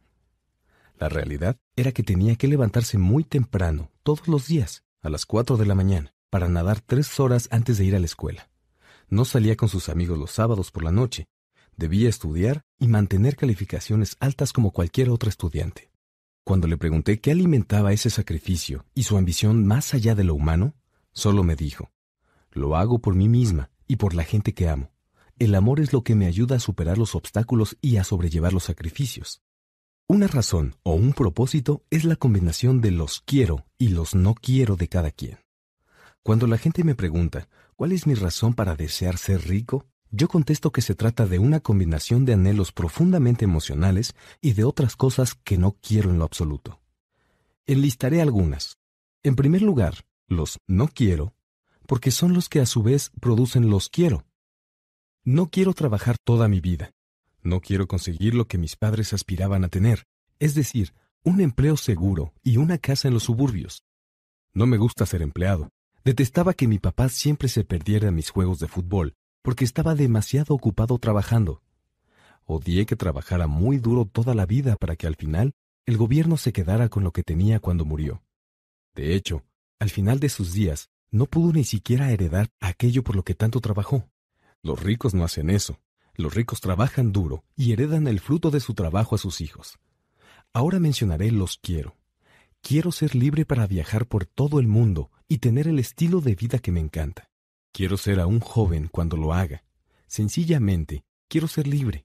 La 0.98 1.08
realidad 1.08 1.56
era 1.76 1.92
que 1.92 2.02
tenía 2.02 2.36
que 2.36 2.46
levantarse 2.46 2.98
muy 2.98 3.24
temprano, 3.24 3.90
todos 4.02 4.28
los 4.28 4.48
días, 4.48 4.84
a 5.00 5.08
las 5.08 5.24
cuatro 5.24 5.56
de 5.56 5.64
la 5.64 5.74
mañana, 5.74 6.12
para 6.28 6.46
nadar 6.46 6.82
tres 6.82 7.18
horas 7.18 7.48
antes 7.50 7.78
de 7.78 7.86
ir 7.86 7.96
a 7.96 8.00
la 8.00 8.04
escuela. 8.04 8.50
No 9.08 9.24
salía 9.24 9.56
con 9.56 9.70
sus 9.70 9.88
amigos 9.88 10.18
los 10.18 10.32
sábados 10.32 10.70
por 10.70 10.84
la 10.84 10.92
noche. 10.92 11.24
Debía 11.78 12.10
estudiar 12.10 12.60
y 12.78 12.86
mantener 12.86 13.36
calificaciones 13.36 14.18
altas 14.20 14.52
como 14.52 14.72
cualquier 14.72 15.08
otro 15.08 15.30
estudiante. 15.30 15.90
Cuando 16.44 16.68
le 16.68 16.76
pregunté 16.76 17.18
qué 17.18 17.30
alimentaba 17.30 17.94
ese 17.94 18.10
sacrificio 18.10 18.84
y 18.94 19.04
su 19.04 19.16
ambición 19.16 19.66
más 19.66 19.94
allá 19.94 20.14
de 20.14 20.24
lo 20.24 20.34
humano, 20.34 20.74
solo 21.12 21.44
me 21.44 21.56
dijo, 21.56 21.92
lo 22.52 22.76
hago 22.76 22.98
por 22.98 23.14
mí 23.14 23.26
misma 23.26 23.69
y 23.90 23.96
por 23.96 24.14
la 24.14 24.22
gente 24.22 24.54
que 24.54 24.68
amo. 24.68 24.92
El 25.36 25.52
amor 25.52 25.80
es 25.80 25.92
lo 25.92 26.04
que 26.04 26.14
me 26.14 26.26
ayuda 26.26 26.54
a 26.54 26.60
superar 26.60 26.96
los 26.96 27.16
obstáculos 27.16 27.76
y 27.80 27.96
a 27.96 28.04
sobrellevar 28.04 28.52
los 28.52 28.62
sacrificios. 28.62 29.42
Una 30.06 30.28
razón 30.28 30.76
o 30.84 30.94
un 30.94 31.12
propósito 31.12 31.82
es 31.90 32.04
la 32.04 32.14
combinación 32.14 32.80
de 32.80 32.92
los 32.92 33.20
quiero 33.20 33.66
y 33.78 33.88
los 33.88 34.14
no 34.14 34.36
quiero 34.36 34.76
de 34.76 34.86
cada 34.86 35.10
quien. 35.10 35.40
Cuando 36.22 36.46
la 36.46 36.56
gente 36.56 36.84
me 36.84 36.94
pregunta, 36.94 37.48
¿cuál 37.74 37.90
es 37.90 38.06
mi 38.06 38.14
razón 38.14 38.54
para 38.54 38.76
desear 38.76 39.18
ser 39.18 39.48
rico? 39.48 39.88
Yo 40.12 40.28
contesto 40.28 40.70
que 40.70 40.82
se 40.82 40.94
trata 40.94 41.26
de 41.26 41.40
una 41.40 41.58
combinación 41.58 42.24
de 42.24 42.34
anhelos 42.34 42.70
profundamente 42.70 43.44
emocionales 43.44 44.14
y 44.40 44.52
de 44.52 44.62
otras 44.62 44.94
cosas 44.94 45.34
que 45.34 45.58
no 45.58 45.72
quiero 45.82 46.10
en 46.10 46.18
lo 46.18 46.24
absoluto. 46.24 46.80
Enlistaré 47.66 48.22
algunas. 48.22 48.78
En 49.24 49.34
primer 49.34 49.62
lugar, 49.62 50.06
los 50.28 50.58
no 50.68 50.86
quiero 50.86 51.34
porque 51.90 52.12
son 52.12 52.34
los 52.34 52.48
que 52.48 52.60
a 52.60 52.66
su 52.66 52.84
vez 52.84 53.10
producen 53.18 53.68
los 53.68 53.88
quiero. 53.88 54.24
No 55.24 55.48
quiero 55.50 55.74
trabajar 55.74 56.18
toda 56.22 56.46
mi 56.46 56.60
vida. 56.60 56.92
No 57.42 57.60
quiero 57.60 57.88
conseguir 57.88 58.32
lo 58.36 58.46
que 58.46 58.58
mis 58.58 58.76
padres 58.76 59.12
aspiraban 59.12 59.64
a 59.64 59.68
tener, 59.70 60.04
es 60.38 60.54
decir, 60.54 60.94
un 61.24 61.40
empleo 61.40 61.76
seguro 61.76 62.32
y 62.44 62.58
una 62.58 62.78
casa 62.78 63.08
en 63.08 63.14
los 63.14 63.24
suburbios. 63.24 63.82
No 64.54 64.66
me 64.66 64.76
gusta 64.76 65.04
ser 65.04 65.20
empleado. 65.20 65.70
Detestaba 66.04 66.54
que 66.54 66.68
mi 66.68 66.78
papá 66.78 67.08
siempre 67.08 67.48
se 67.48 67.64
perdiera 67.64 68.06
en 68.06 68.14
mis 68.14 68.30
juegos 68.30 68.60
de 68.60 68.68
fútbol, 68.68 69.14
porque 69.42 69.64
estaba 69.64 69.96
demasiado 69.96 70.54
ocupado 70.54 70.96
trabajando. 70.98 71.60
Odié 72.44 72.86
que 72.86 72.94
trabajara 72.94 73.48
muy 73.48 73.78
duro 73.78 74.04
toda 74.04 74.36
la 74.36 74.46
vida 74.46 74.76
para 74.76 74.94
que 74.94 75.08
al 75.08 75.16
final 75.16 75.54
el 75.86 75.96
gobierno 75.96 76.36
se 76.36 76.52
quedara 76.52 76.88
con 76.88 77.02
lo 77.02 77.10
que 77.10 77.24
tenía 77.24 77.58
cuando 77.58 77.84
murió. 77.84 78.22
De 78.94 79.16
hecho, 79.16 79.42
al 79.80 79.90
final 79.90 80.20
de 80.20 80.28
sus 80.28 80.52
días, 80.52 80.88
no 81.10 81.26
pudo 81.26 81.52
ni 81.52 81.64
siquiera 81.64 82.10
heredar 82.12 82.50
aquello 82.60 83.02
por 83.02 83.16
lo 83.16 83.24
que 83.24 83.34
tanto 83.34 83.60
trabajó. 83.60 84.08
Los 84.62 84.82
ricos 84.82 85.14
no 85.14 85.24
hacen 85.24 85.50
eso. 85.50 85.80
Los 86.14 86.34
ricos 86.34 86.60
trabajan 86.60 87.12
duro 87.12 87.44
y 87.56 87.72
heredan 87.72 88.06
el 88.06 88.20
fruto 88.20 88.50
de 88.50 88.60
su 88.60 88.74
trabajo 88.74 89.14
a 89.14 89.18
sus 89.18 89.40
hijos. 89.40 89.78
Ahora 90.52 90.78
mencionaré 90.78 91.30
los 91.30 91.56
quiero. 91.56 91.96
Quiero 92.60 92.92
ser 92.92 93.14
libre 93.14 93.46
para 93.46 93.66
viajar 93.66 94.06
por 94.06 94.26
todo 94.26 94.60
el 94.60 94.66
mundo 94.66 95.10
y 95.28 95.38
tener 95.38 95.66
el 95.66 95.78
estilo 95.78 96.20
de 96.20 96.34
vida 96.34 96.58
que 96.58 96.72
me 96.72 96.80
encanta. 96.80 97.30
Quiero 97.72 97.96
ser 97.96 98.20
aún 98.20 98.40
joven 98.40 98.88
cuando 98.88 99.16
lo 99.16 99.32
haga. 99.32 99.64
Sencillamente, 100.06 101.04
quiero 101.28 101.48
ser 101.48 101.66
libre. 101.66 102.04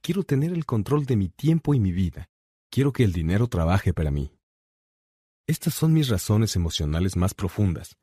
Quiero 0.00 0.22
tener 0.22 0.52
el 0.52 0.64
control 0.64 1.04
de 1.04 1.16
mi 1.16 1.28
tiempo 1.28 1.74
y 1.74 1.80
mi 1.80 1.92
vida. 1.92 2.30
Quiero 2.70 2.92
que 2.92 3.04
el 3.04 3.12
dinero 3.12 3.48
trabaje 3.48 3.92
para 3.92 4.10
mí. 4.10 4.32
Estas 5.46 5.74
son 5.74 5.92
mis 5.92 6.08
razones 6.08 6.54
emocionales 6.56 7.16
más 7.16 7.34
profundas, 7.34 7.96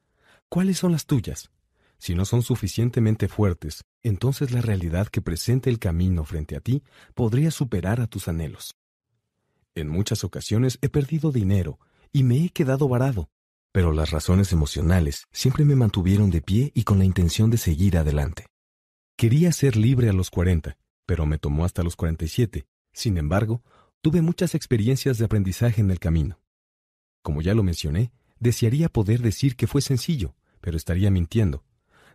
¿Cuáles 0.49 0.77
son 0.77 0.93
las 0.93 1.05
tuyas? 1.05 1.51
Si 1.97 2.15
no 2.15 2.23
son 2.23 2.41
suficientemente 2.41 3.27
fuertes, 3.27 3.83
entonces 4.01 4.51
la 4.51 4.61
realidad 4.61 5.07
que 5.07 5.21
presenta 5.21 5.69
el 5.69 5.79
camino 5.79 6.23
frente 6.23 6.55
a 6.55 6.61
ti 6.61 6.83
podría 7.15 7.51
superar 7.51 7.99
a 7.99 8.07
tus 8.07 8.27
anhelos. 8.27 8.75
En 9.75 9.89
muchas 9.89 10.23
ocasiones 10.23 10.79
he 10.81 10.89
perdido 10.89 11.31
dinero 11.31 11.79
y 12.13 12.23
me 12.23 12.45
he 12.45 12.49
quedado 12.49 12.87
varado, 12.87 13.29
pero 13.73 13.91
las 13.91 14.11
razones 14.11 14.53
emocionales 14.53 15.25
siempre 15.31 15.65
me 15.65 15.75
mantuvieron 15.75 16.29
de 16.29 16.41
pie 16.41 16.71
y 16.73 16.83
con 16.83 16.97
la 16.97 17.05
intención 17.05 17.49
de 17.49 17.57
seguir 17.57 17.97
adelante. 17.97 18.45
Quería 19.17 19.51
ser 19.51 19.75
libre 19.75 20.09
a 20.09 20.13
los 20.13 20.29
40, 20.29 20.77
pero 21.05 21.25
me 21.25 21.39
tomó 21.39 21.65
hasta 21.65 21.83
los 21.83 21.95
47. 21.95 22.67
Sin 22.93 23.17
embargo, 23.17 23.63
tuve 24.01 24.21
muchas 24.21 24.55
experiencias 24.55 25.17
de 25.17 25.25
aprendizaje 25.25 25.81
en 25.81 25.91
el 25.91 25.99
camino. 25.99 26.39
Como 27.21 27.41
ya 27.41 27.53
lo 27.53 27.63
mencioné, 27.63 28.11
desearía 28.39 28.89
poder 28.89 29.21
decir 29.21 29.55
que 29.55 29.67
fue 29.67 29.81
sencillo, 29.81 30.35
pero 30.61 30.77
estaría 30.77 31.11
mintiendo. 31.11 31.63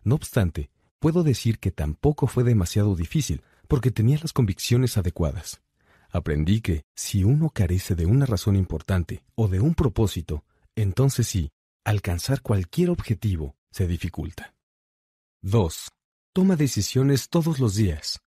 No 0.03 0.15
obstante, 0.15 0.69
puedo 0.99 1.23
decir 1.23 1.59
que 1.59 1.71
tampoco 1.71 2.27
fue 2.27 2.43
demasiado 2.43 2.95
difícil, 2.95 3.41
porque 3.67 3.91
tenía 3.91 4.17
las 4.19 4.33
convicciones 4.33 4.97
adecuadas. 4.97 5.61
Aprendí 6.09 6.61
que, 6.61 6.83
si 6.95 7.23
uno 7.23 7.49
carece 7.49 7.95
de 7.95 8.05
una 8.05 8.25
razón 8.25 8.55
importante 8.55 9.23
o 9.35 9.47
de 9.47 9.59
un 9.59 9.73
propósito, 9.73 10.45
entonces 10.75 11.27
sí, 11.27 11.51
alcanzar 11.83 12.41
cualquier 12.41 12.89
objetivo 12.89 13.55
se 13.71 13.87
dificulta. 13.87 14.53
2. 15.41 15.89
Toma 16.33 16.55
decisiones 16.55 17.29
todos 17.29 17.59
los 17.59 17.75
días. 17.75 18.19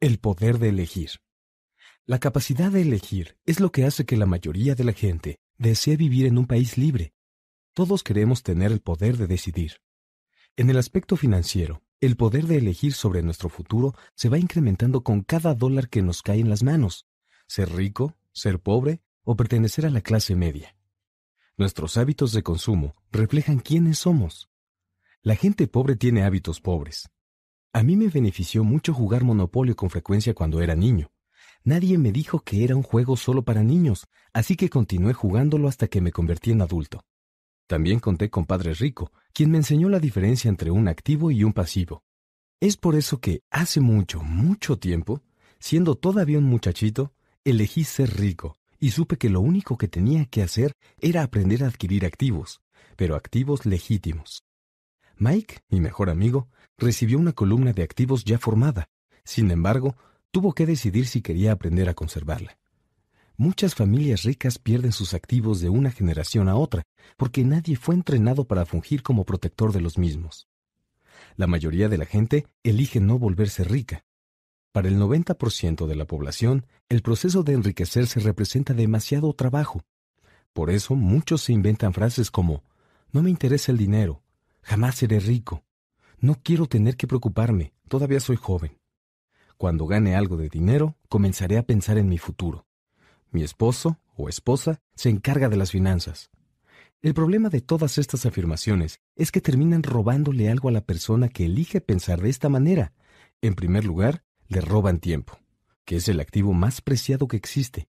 El 0.00 0.18
poder 0.18 0.58
de 0.58 0.70
elegir. 0.70 1.10
La 2.06 2.18
capacidad 2.18 2.70
de 2.70 2.82
elegir 2.82 3.36
es 3.46 3.60
lo 3.60 3.70
que 3.70 3.84
hace 3.84 4.04
que 4.04 4.16
la 4.16 4.26
mayoría 4.26 4.74
de 4.74 4.84
la 4.84 4.92
gente 4.92 5.38
desee 5.58 5.96
vivir 5.96 6.26
en 6.26 6.38
un 6.38 6.46
país 6.46 6.76
libre. 6.76 7.12
Todos 7.74 8.02
queremos 8.02 8.42
tener 8.42 8.72
el 8.72 8.80
poder 8.80 9.16
de 9.16 9.26
decidir. 9.26 9.80
En 10.56 10.70
el 10.70 10.78
aspecto 10.78 11.16
financiero, 11.16 11.82
el 12.00 12.16
poder 12.16 12.46
de 12.46 12.58
elegir 12.58 12.92
sobre 12.92 13.22
nuestro 13.22 13.48
futuro 13.48 13.94
se 14.14 14.28
va 14.28 14.38
incrementando 14.38 15.02
con 15.02 15.22
cada 15.22 15.54
dólar 15.54 15.88
que 15.88 16.02
nos 16.02 16.22
cae 16.22 16.40
en 16.40 16.48
las 16.48 16.62
manos. 16.62 17.06
Ser 17.46 17.72
rico, 17.72 18.16
ser 18.32 18.60
pobre 18.60 19.00
o 19.22 19.36
pertenecer 19.36 19.86
a 19.86 19.90
la 19.90 20.00
clase 20.00 20.34
media. 20.34 20.76
Nuestros 21.56 21.96
hábitos 21.96 22.32
de 22.32 22.42
consumo 22.42 22.94
reflejan 23.10 23.58
quiénes 23.58 23.98
somos. 23.98 24.48
La 25.22 25.34
gente 25.34 25.66
pobre 25.66 25.96
tiene 25.96 26.22
hábitos 26.22 26.60
pobres. 26.60 27.10
A 27.72 27.82
mí 27.82 27.96
me 27.96 28.08
benefició 28.08 28.64
mucho 28.64 28.94
jugar 28.94 29.24
Monopolio 29.24 29.76
con 29.76 29.90
frecuencia 29.90 30.34
cuando 30.34 30.62
era 30.62 30.74
niño. 30.74 31.10
Nadie 31.64 31.98
me 31.98 32.12
dijo 32.12 32.40
que 32.40 32.64
era 32.64 32.76
un 32.76 32.82
juego 32.82 33.16
solo 33.16 33.42
para 33.42 33.62
niños, 33.62 34.06
así 34.32 34.56
que 34.56 34.70
continué 34.70 35.12
jugándolo 35.12 35.68
hasta 35.68 35.88
que 35.88 36.00
me 36.00 36.12
convertí 36.12 36.52
en 36.52 36.62
adulto. 36.62 37.04
También 37.68 38.00
conté 38.00 38.30
con 38.30 38.46
Padre 38.46 38.72
Rico, 38.72 39.12
quien 39.34 39.50
me 39.50 39.58
enseñó 39.58 39.90
la 39.90 40.00
diferencia 40.00 40.48
entre 40.48 40.70
un 40.70 40.88
activo 40.88 41.30
y 41.30 41.44
un 41.44 41.52
pasivo. 41.52 42.02
Es 42.60 42.78
por 42.78 42.96
eso 42.96 43.20
que 43.20 43.42
hace 43.50 43.80
mucho, 43.80 44.22
mucho 44.22 44.78
tiempo, 44.78 45.22
siendo 45.60 45.94
todavía 45.94 46.38
un 46.38 46.44
muchachito, 46.44 47.12
elegí 47.44 47.84
ser 47.84 48.18
rico 48.18 48.56
y 48.80 48.92
supe 48.92 49.18
que 49.18 49.28
lo 49.28 49.42
único 49.42 49.76
que 49.76 49.86
tenía 49.86 50.24
que 50.24 50.42
hacer 50.42 50.72
era 50.98 51.22
aprender 51.22 51.62
a 51.62 51.66
adquirir 51.66 52.06
activos, 52.06 52.62
pero 52.96 53.16
activos 53.16 53.66
legítimos. 53.66 54.44
Mike, 55.18 55.58
mi 55.68 55.80
mejor 55.80 56.08
amigo, 56.08 56.48
recibió 56.78 57.18
una 57.18 57.32
columna 57.32 57.74
de 57.74 57.82
activos 57.82 58.24
ya 58.24 58.38
formada. 58.38 58.88
Sin 59.24 59.50
embargo, 59.50 59.94
tuvo 60.30 60.54
que 60.54 60.64
decidir 60.64 61.06
si 61.06 61.20
quería 61.20 61.52
aprender 61.52 61.90
a 61.90 61.94
conservarla. 61.94 62.56
Muchas 63.40 63.76
familias 63.76 64.24
ricas 64.24 64.58
pierden 64.58 64.90
sus 64.90 65.14
activos 65.14 65.60
de 65.60 65.68
una 65.68 65.92
generación 65.92 66.48
a 66.48 66.56
otra, 66.56 66.82
porque 67.16 67.44
nadie 67.44 67.76
fue 67.76 67.94
entrenado 67.94 68.48
para 68.48 68.66
fungir 68.66 69.04
como 69.04 69.24
protector 69.24 69.72
de 69.72 69.80
los 69.80 69.96
mismos. 69.96 70.48
La 71.36 71.46
mayoría 71.46 71.88
de 71.88 71.98
la 71.98 72.04
gente 72.04 72.48
elige 72.64 72.98
no 72.98 73.16
volverse 73.16 73.62
rica. 73.62 74.04
Para 74.72 74.88
el 74.88 74.98
90% 74.98 75.86
de 75.86 75.94
la 75.94 76.04
población, 76.04 76.66
el 76.88 77.00
proceso 77.00 77.44
de 77.44 77.52
enriquecerse 77.52 78.18
representa 78.18 78.74
demasiado 78.74 79.32
trabajo. 79.34 79.84
Por 80.52 80.68
eso 80.68 80.96
muchos 80.96 81.42
se 81.42 81.52
inventan 81.52 81.94
frases 81.94 82.32
como, 82.32 82.64
no 83.12 83.22
me 83.22 83.30
interesa 83.30 83.70
el 83.70 83.78
dinero, 83.78 84.20
jamás 84.62 84.96
seré 84.96 85.20
rico, 85.20 85.62
no 86.18 86.34
quiero 86.42 86.66
tener 86.66 86.96
que 86.96 87.06
preocuparme, 87.06 87.72
todavía 87.86 88.18
soy 88.18 88.34
joven. 88.34 88.80
Cuando 89.56 89.86
gane 89.86 90.16
algo 90.16 90.36
de 90.36 90.48
dinero, 90.48 90.96
comenzaré 91.08 91.56
a 91.56 91.62
pensar 91.62 91.98
en 91.98 92.08
mi 92.08 92.18
futuro. 92.18 92.67
Mi 93.30 93.42
esposo 93.42 93.98
o 94.16 94.28
esposa 94.28 94.80
se 94.94 95.10
encarga 95.10 95.48
de 95.48 95.56
las 95.56 95.70
finanzas. 95.70 96.30
El 97.00 97.14
problema 97.14 97.48
de 97.48 97.60
todas 97.60 97.98
estas 97.98 98.26
afirmaciones 98.26 99.00
es 99.14 99.30
que 99.30 99.40
terminan 99.40 99.82
robándole 99.82 100.50
algo 100.50 100.68
a 100.68 100.72
la 100.72 100.80
persona 100.80 101.28
que 101.28 101.44
elige 101.44 101.80
pensar 101.80 102.20
de 102.20 102.30
esta 102.30 102.48
manera. 102.48 102.92
En 103.40 103.54
primer 103.54 103.84
lugar, 103.84 104.24
le 104.48 104.60
roban 104.60 104.98
tiempo, 104.98 105.38
que 105.84 105.96
es 105.96 106.08
el 106.08 106.18
activo 106.18 106.52
más 106.52 106.80
preciado 106.80 107.28
que 107.28 107.36
existe. 107.36 107.88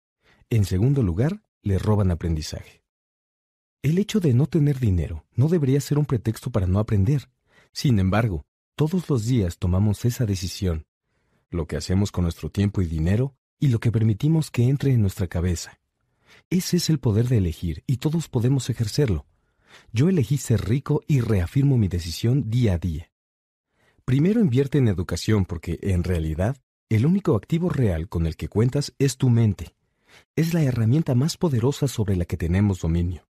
En 0.50 0.64
segundo 0.64 1.02
lugar, 1.02 1.42
le 1.62 1.78
roban 1.78 2.10
aprendizaje. 2.10 2.82
El 3.82 3.98
hecho 3.98 4.20
de 4.20 4.34
no 4.34 4.46
tener 4.46 4.78
dinero 4.78 5.24
no 5.34 5.48
debería 5.48 5.80
ser 5.80 5.98
un 5.98 6.04
pretexto 6.04 6.50
para 6.50 6.66
no 6.66 6.78
aprender. 6.78 7.30
Sin 7.72 7.98
embargo, 7.98 8.44
todos 8.76 9.08
los 9.08 9.24
días 9.24 9.58
tomamos 9.58 10.04
esa 10.04 10.26
decisión 10.26 10.86
lo 11.50 11.66
que 11.66 11.76
hacemos 11.76 12.12
con 12.12 12.24
nuestro 12.24 12.50
tiempo 12.50 12.80
y 12.80 12.86
dinero 12.86 13.36
y 13.60 13.69
lo 13.69 13.78
que 13.78 13.93
permitimos 13.93 14.51
que 14.51 14.65
entre 14.65 14.93
en 14.93 15.03
nuestra 15.03 15.28
cabeza. 15.28 15.78
Ese 16.49 16.78
es 16.78 16.91
el 16.91 16.99
poder 16.99 17.28
de 17.28 17.37
elegir 17.37 17.85
y 17.87 17.99
todos 17.99 18.28
podemos 18.28 18.71
ejercerlo. 18.71 19.26
Yo 19.93 20.09
elegí 20.09 20.39
ser 20.39 20.69
rico 20.69 21.03
y 21.07 21.21
reafirmo 21.21 21.78
mi 21.78 21.87
decisión 21.87 22.51
día 22.51 22.75
a 22.75 22.78
día. 22.78 23.12
Primero 24.05 24.41
invierte 24.41 24.78
en 24.78 24.89
educación 24.89 25.44
porque, 25.44 25.78
en 25.83 26.03
realidad, 26.03 26.57
el 26.89 27.07
único 27.07 27.37
activo 27.37 27.69
real 27.69 28.09
con 28.09 28.26
el 28.26 28.35
que 28.35 28.49
cuentas 28.49 28.93
es 28.99 29.17
tu 29.17 29.31
mente. 29.31 29.76
Es 30.35 30.55
la 30.55 30.62
herramienta 30.62 31.15
más 31.15 31.37
poderosa 31.37 31.87
sobre 31.87 32.17
la 32.17 32.25
que 32.25 32.37
tenemos 32.37 32.81
dominio. 32.81 33.28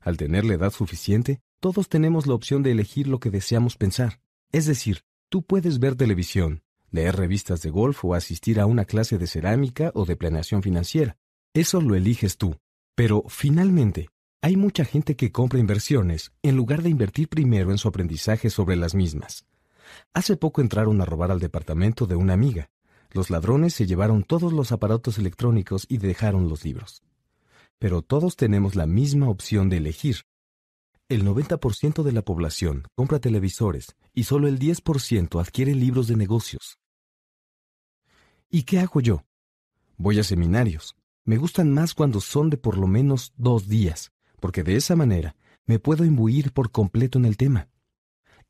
Al 0.00 0.18
tener 0.18 0.44
la 0.44 0.54
edad 0.54 0.70
suficiente, 0.70 1.40
todos 1.60 1.88
tenemos 1.88 2.26
la 2.26 2.34
opción 2.34 2.62
de 2.62 2.72
elegir 2.72 3.06
lo 3.06 3.20
que 3.20 3.30
deseamos 3.30 3.76
pensar. 3.76 4.20
Es 4.52 4.66
decir, 4.66 5.04
tú 5.30 5.42
puedes 5.42 5.78
ver 5.78 5.94
televisión, 5.94 6.62
leer 6.94 7.16
revistas 7.16 7.60
de 7.60 7.70
golf 7.70 8.04
o 8.04 8.14
asistir 8.14 8.60
a 8.60 8.66
una 8.66 8.84
clase 8.84 9.18
de 9.18 9.26
cerámica 9.26 9.90
o 9.94 10.04
de 10.04 10.14
planeación 10.14 10.62
financiera. 10.62 11.16
Eso 11.52 11.80
lo 11.80 11.96
eliges 11.96 12.36
tú. 12.36 12.56
Pero, 12.94 13.24
finalmente, 13.26 14.10
hay 14.40 14.56
mucha 14.56 14.84
gente 14.84 15.16
que 15.16 15.32
compra 15.32 15.58
inversiones 15.58 16.30
en 16.42 16.54
lugar 16.54 16.82
de 16.82 16.90
invertir 16.90 17.28
primero 17.28 17.72
en 17.72 17.78
su 17.78 17.88
aprendizaje 17.88 18.48
sobre 18.48 18.76
las 18.76 18.94
mismas. 18.94 19.44
Hace 20.12 20.36
poco 20.36 20.60
entraron 20.60 21.00
a 21.00 21.04
robar 21.04 21.32
al 21.32 21.40
departamento 21.40 22.06
de 22.06 22.14
una 22.14 22.32
amiga. 22.32 22.70
Los 23.10 23.28
ladrones 23.28 23.74
se 23.74 23.86
llevaron 23.86 24.22
todos 24.22 24.52
los 24.52 24.70
aparatos 24.70 25.18
electrónicos 25.18 25.86
y 25.88 25.98
dejaron 25.98 26.48
los 26.48 26.64
libros. 26.64 27.02
Pero 27.80 28.02
todos 28.02 28.36
tenemos 28.36 28.76
la 28.76 28.86
misma 28.86 29.28
opción 29.28 29.68
de 29.68 29.78
elegir. 29.78 30.18
El 31.08 31.24
90% 31.24 32.04
de 32.04 32.12
la 32.12 32.22
población 32.22 32.86
compra 32.94 33.18
televisores 33.18 33.96
y 34.14 34.24
solo 34.24 34.46
el 34.46 34.60
10% 34.60 35.40
adquiere 35.40 35.74
libros 35.74 36.06
de 36.06 36.16
negocios. 36.16 36.78
¿Y 38.50 38.62
qué 38.62 38.78
hago 38.80 39.00
yo? 39.00 39.24
Voy 39.96 40.18
a 40.18 40.24
seminarios. 40.24 40.96
Me 41.24 41.38
gustan 41.38 41.72
más 41.72 41.94
cuando 41.94 42.20
son 42.20 42.50
de 42.50 42.56
por 42.56 42.76
lo 42.76 42.86
menos 42.86 43.32
dos 43.36 43.68
días, 43.68 44.12
porque 44.40 44.62
de 44.62 44.76
esa 44.76 44.94
manera 44.94 45.36
me 45.66 45.78
puedo 45.78 46.04
imbuir 46.04 46.52
por 46.52 46.70
completo 46.70 47.18
en 47.18 47.24
el 47.24 47.36
tema. 47.36 47.68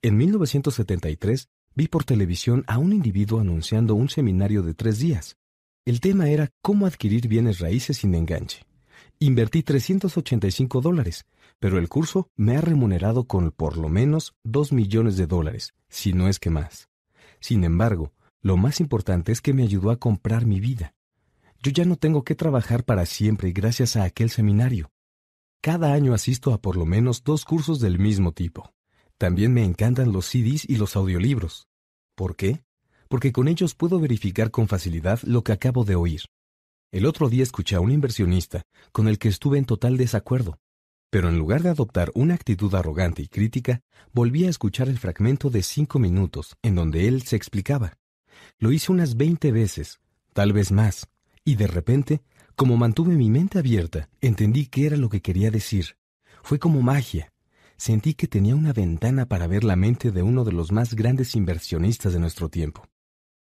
En 0.02 0.16
1973 0.16 1.48
vi 1.74 1.88
por 1.88 2.04
televisión 2.04 2.64
a 2.66 2.78
un 2.78 2.92
individuo 2.92 3.40
anunciando 3.40 3.94
un 3.94 4.08
seminario 4.08 4.62
de 4.62 4.74
tres 4.74 4.98
días. 4.98 5.36
El 5.84 6.00
tema 6.00 6.28
era 6.28 6.50
cómo 6.62 6.86
adquirir 6.86 7.28
bienes 7.28 7.60
raíces 7.60 7.98
sin 7.98 8.14
enganche. 8.14 8.64
Invertí 9.18 9.62
385 9.62 10.80
dólares, 10.80 11.24
pero 11.58 11.78
el 11.78 11.88
curso 11.88 12.28
me 12.36 12.56
ha 12.56 12.60
remunerado 12.60 13.24
con 13.24 13.50
por 13.50 13.76
lo 13.76 13.88
menos 13.88 14.34
2 14.44 14.72
millones 14.72 15.16
de 15.16 15.26
dólares, 15.26 15.74
si 15.88 16.12
no 16.12 16.28
es 16.28 16.38
que 16.38 16.50
más. 16.50 16.88
Sin 17.40 17.64
embargo, 17.64 18.12
lo 18.44 18.58
más 18.58 18.78
importante 18.78 19.32
es 19.32 19.40
que 19.40 19.54
me 19.54 19.62
ayudó 19.62 19.90
a 19.90 19.96
comprar 19.96 20.44
mi 20.44 20.60
vida. 20.60 20.94
Yo 21.62 21.72
ya 21.72 21.86
no 21.86 21.96
tengo 21.96 22.24
que 22.24 22.34
trabajar 22.34 22.84
para 22.84 23.06
siempre 23.06 23.52
gracias 23.52 23.96
a 23.96 24.04
aquel 24.04 24.28
seminario. 24.28 24.92
Cada 25.62 25.94
año 25.94 26.12
asisto 26.12 26.52
a 26.52 26.60
por 26.60 26.76
lo 26.76 26.84
menos 26.84 27.24
dos 27.24 27.46
cursos 27.46 27.80
del 27.80 27.98
mismo 27.98 28.32
tipo. 28.32 28.70
También 29.16 29.54
me 29.54 29.64
encantan 29.64 30.12
los 30.12 30.26
CDs 30.26 30.68
y 30.68 30.76
los 30.76 30.94
audiolibros. 30.94 31.68
¿Por 32.14 32.36
qué? 32.36 32.62
Porque 33.08 33.32
con 33.32 33.48
ellos 33.48 33.74
puedo 33.74 33.98
verificar 33.98 34.50
con 34.50 34.68
facilidad 34.68 35.20
lo 35.22 35.42
que 35.42 35.52
acabo 35.52 35.84
de 35.84 35.94
oír. 35.94 36.20
El 36.92 37.06
otro 37.06 37.30
día 37.30 37.44
escuché 37.44 37.76
a 37.76 37.80
un 37.80 37.92
inversionista 37.92 38.60
con 38.92 39.08
el 39.08 39.18
que 39.18 39.28
estuve 39.28 39.56
en 39.56 39.64
total 39.64 39.96
desacuerdo, 39.96 40.58
pero 41.08 41.30
en 41.30 41.38
lugar 41.38 41.62
de 41.62 41.70
adoptar 41.70 42.12
una 42.14 42.34
actitud 42.34 42.74
arrogante 42.74 43.22
y 43.22 43.28
crítica, 43.28 43.80
volví 44.12 44.44
a 44.44 44.50
escuchar 44.50 44.90
el 44.90 44.98
fragmento 44.98 45.48
de 45.48 45.62
cinco 45.62 45.98
minutos 45.98 46.56
en 46.60 46.74
donde 46.74 47.08
él 47.08 47.22
se 47.22 47.36
explicaba. 47.36 47.96
Lo 48.58 48.72
hice 48.72 48.92
unas 48.92 49.17
veinte 49.17 49.52
veces, 49.52 50.00
tal 50.33 50.52
vez 50.52 50.72
más, 50.72 51.08
y 51.44 51.56
de 51.56 51.67
repente, 51.67 52.22
como 52.56 52.76
mantuve 52.76 53.17
mi 53.17 53.31
mente 53.31 53.58
abierta, 53.58 54.08
entendí 54.20 54.67
qué 54.67 54.86
era 54.86 54.97
lo 54.97 55.08
que 55.08 55.20
quería 55.20 55.50
decir. 55.50 55.97
Fue 56.42 56.58
como 56.58 56.83
magia. 56.83 57.33
Sentí 57.76 58.15
que 58.15 58.28
tenía 58.28 58.54
una 58.54 58.72
ventana 58.72 59.26
para 59.26 59.47
ver 59.47 59.65
la 59.65 59.76
mente 59.76 60.10
de 60.12 60.22
uno 60.22 60.44
de 60.44 60.52
los 60.52 60.70
más 60.70 60.94
grandes 60.94 61.34
inversionistas 61.34 62.12
de 62.12 62.20
nuestro 62.20 62.49
tiempo. 62.49 62.86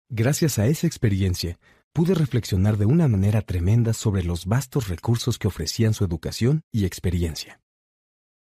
Gracias 0.10 0.60
a 0.60 0.68
esa 0.68 0.88
experiencia, 0.88 1.58
pude 1.94 2.14
reflexionar 2.14 2.78
de 2.78 2.86
una 2.86 3.08
manera 3.08 3.42
tremenda 3.42 3.94
sobre 3.94 4.24
los 4.24 4.46
vastos 4.46 4.88
recursos 4.88 5.40
que 5.40 5.48
ofrecían 5.48 5.94
su 5.94 6.04
educación 6.04 6.62
y 6.72 6.86
experiencia. 6.86 7.62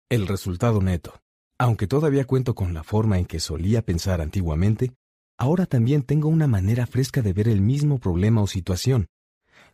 El 0.10 0.28
resultado 0.28 0.82
neto. 0.82 1.22
Aunque 1.58 1.88
todavía 1.88 2.26
cuento 2.26 2.56
con 2.56 2.74
la 2.74 2.84
forma 2.84 3.18
en 3.18 3.26
que 3.26 3.40
solía 3.40 3.82
pensar 3.84 4.22
antiguamente, 4.22 4.94
Ahora 5.42 5.66
también 5.66 6.04
tengo 6.04 6.28
una 6.28 6.48
manera 6.48 6.86
fresca 6.86 7.22
de 7.22 7.32
ver 7.32 7.48
el 7.48 7.62
mismo 7.62 7.98
problema 7.98 8.42
o 8.42 8.48
situación. 8.48 9.08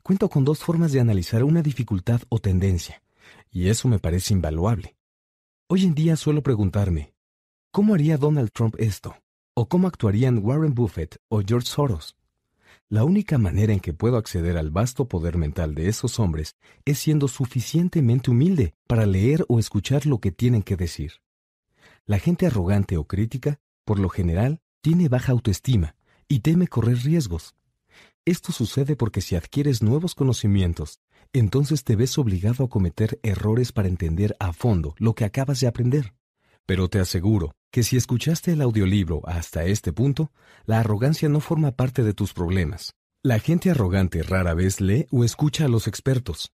Cuento 0.03 0.30
con 0.30 0.46
dos 0.46 0.60
formas 0.60 0.92
de 0.92 0.99
analizar 0.99 1.44
una 1.44 1.64
dificultad 1.64 2.22
o 2.30 2.38
tendencia, 2.38 3.01
y 3.49 3.69
eso 3.69 3.88
me 3.88 3.98
parece 3.98 4.35
invaluable. 4.35 4.96
Hoy 5.67 5.85
en 5.85 5.96
día 5.96 6.17
suelo 6.17 6.44
preguntarme, 6.44 7.15
¿cómo 7.72 7.96
haría 7.96 8.19
Donald 8.19 8.51
Trump 8.53 8.76
esto? 8.78 9.15
¿O 9.56 9.67
cómo 9.67 9.88
actuarían 9.88 10.38
Warren 10.38 10.76
Buffett 10.76 11.17
o 11.30 11.42
George 11.42 11.65
Soros? 11.65 12.15
La 12.88 13.03
única 13.03 13.40
manera 13.40 13.74
en 13.74 13.80
que 13.80 13.92
puedo 13.92 14.17
acceder 14.17 14.58
al 14.58 14.69
vasto 14.69 15.08
poder 15.08 15.35
mental 15.35 15.74
de 15.74 15.90
esos 15.90 16.19
hombres 16.19 16.58
es 16.85 16.99
siendo 16.99 17.28
suficientemente 17.28 18.30
humilde 18.30 18.76
para 18.85 19.08
leer 19.08 19.44
o 19.48 19.58
escuchar 19.58 20.06
lo 20.06 20.19
que 20.19 20.31
tienen 20.31 20.62
que 20.62 20.76
decir. 20.76 21.14
La 22.06 22.19
gente 22.19 22.46
arrogante 22.46 22.98
o 22.98 23.06
crítica, 23.06 23.60
por 23.83 23.98
lo 23.98 24.10
general, 24.10 24.62
tiene 24.85 25.10
baja 25.10 25.32
autoestima 25.32 25.96
y 26.28 26.42
teme 26.42 26.68
correr 26.68 27.00
riesgos. 27.00 27.56
Esto 28.24 28.51
sucede 28.51 28.96
porque 28.96 29.19
si 29.19 29.35
adquieres 29.35 29.82
nuevos 29.82 30.14
conocimientos, 30.14 31.00
entonces 31.34 31.84
te 31.84 31.96
ves 31.96 32.19
obligado 32.19 32.64
a 32.64 32.69
cometer 32.69 33.19
errores 33.24 33.72
para 33.72 33.88
entender 33.88 34.35
a 34.40 34.53
fondo 34.53 34.94
lo 35.00 35.16
que 35.16 35.26
acabas 35.26 35.60
de 35.60 35.66
aprender. 35.66 36.14
Pero 36.68 36.88
te 36.88 37.00
aseguro 37.00 37.56
que 37.72 37.82
si 37.82 37.98
escuchaste 37.98 38.51
el 38.51 38.62
audiolibro 38.62 39.24
hasta 39.26 39.66
este 39.66 39.92
punto, 39.92 40.32
la 40.66 40.82
arrogancia 40.82 41.30
no 41.30 41.40
forma 41.40 41.72
parte 41.72 42.03
de 42.03 42.14
tus 42.14 42.34
problemas. 42.34 42.94
La 43.24 43.40
gente 43.40 43.72
arrogante 43.72 44.22
rara 44.22 44.53
vez 44.53 44.82
lee 44.82 45.08
o 45.10 45.24
escucha 45.24 45.66
a 45.66 45.68
los 45.68 45.88
expertos. 45.88 46.51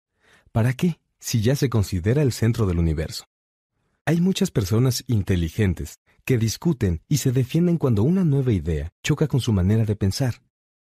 ¿Para 0.52 0.72
qué? 0.72 1.00
Si 1.20 1.42
ya 1.42 1.54
se 1.54 1.68
considera 1.68 2.22
el 2.22 2.32
centro 2.32 2.64
del 2.64 2.78
universo. 2.78 3.26
Hay 4.06 4.22
muchas 4.22 4.50
personas 4.50 5.04
inteligentes 5.06 6.00
que 6.24 6.38
discuten 6.38 7.02
y 7.08 7.18
se 7.18 7.32
defienden 7.32 7.78
cuando 7.78 8.02
una 8.02 8.24
nueva 8.24 8.52
idea 8.52 8.92
choca 9.02 9.28
con 9.28 9.40
su 9.40 9.52
manera 9.52 9.84
de 9.84 9.96
pensar. 9.96 10.42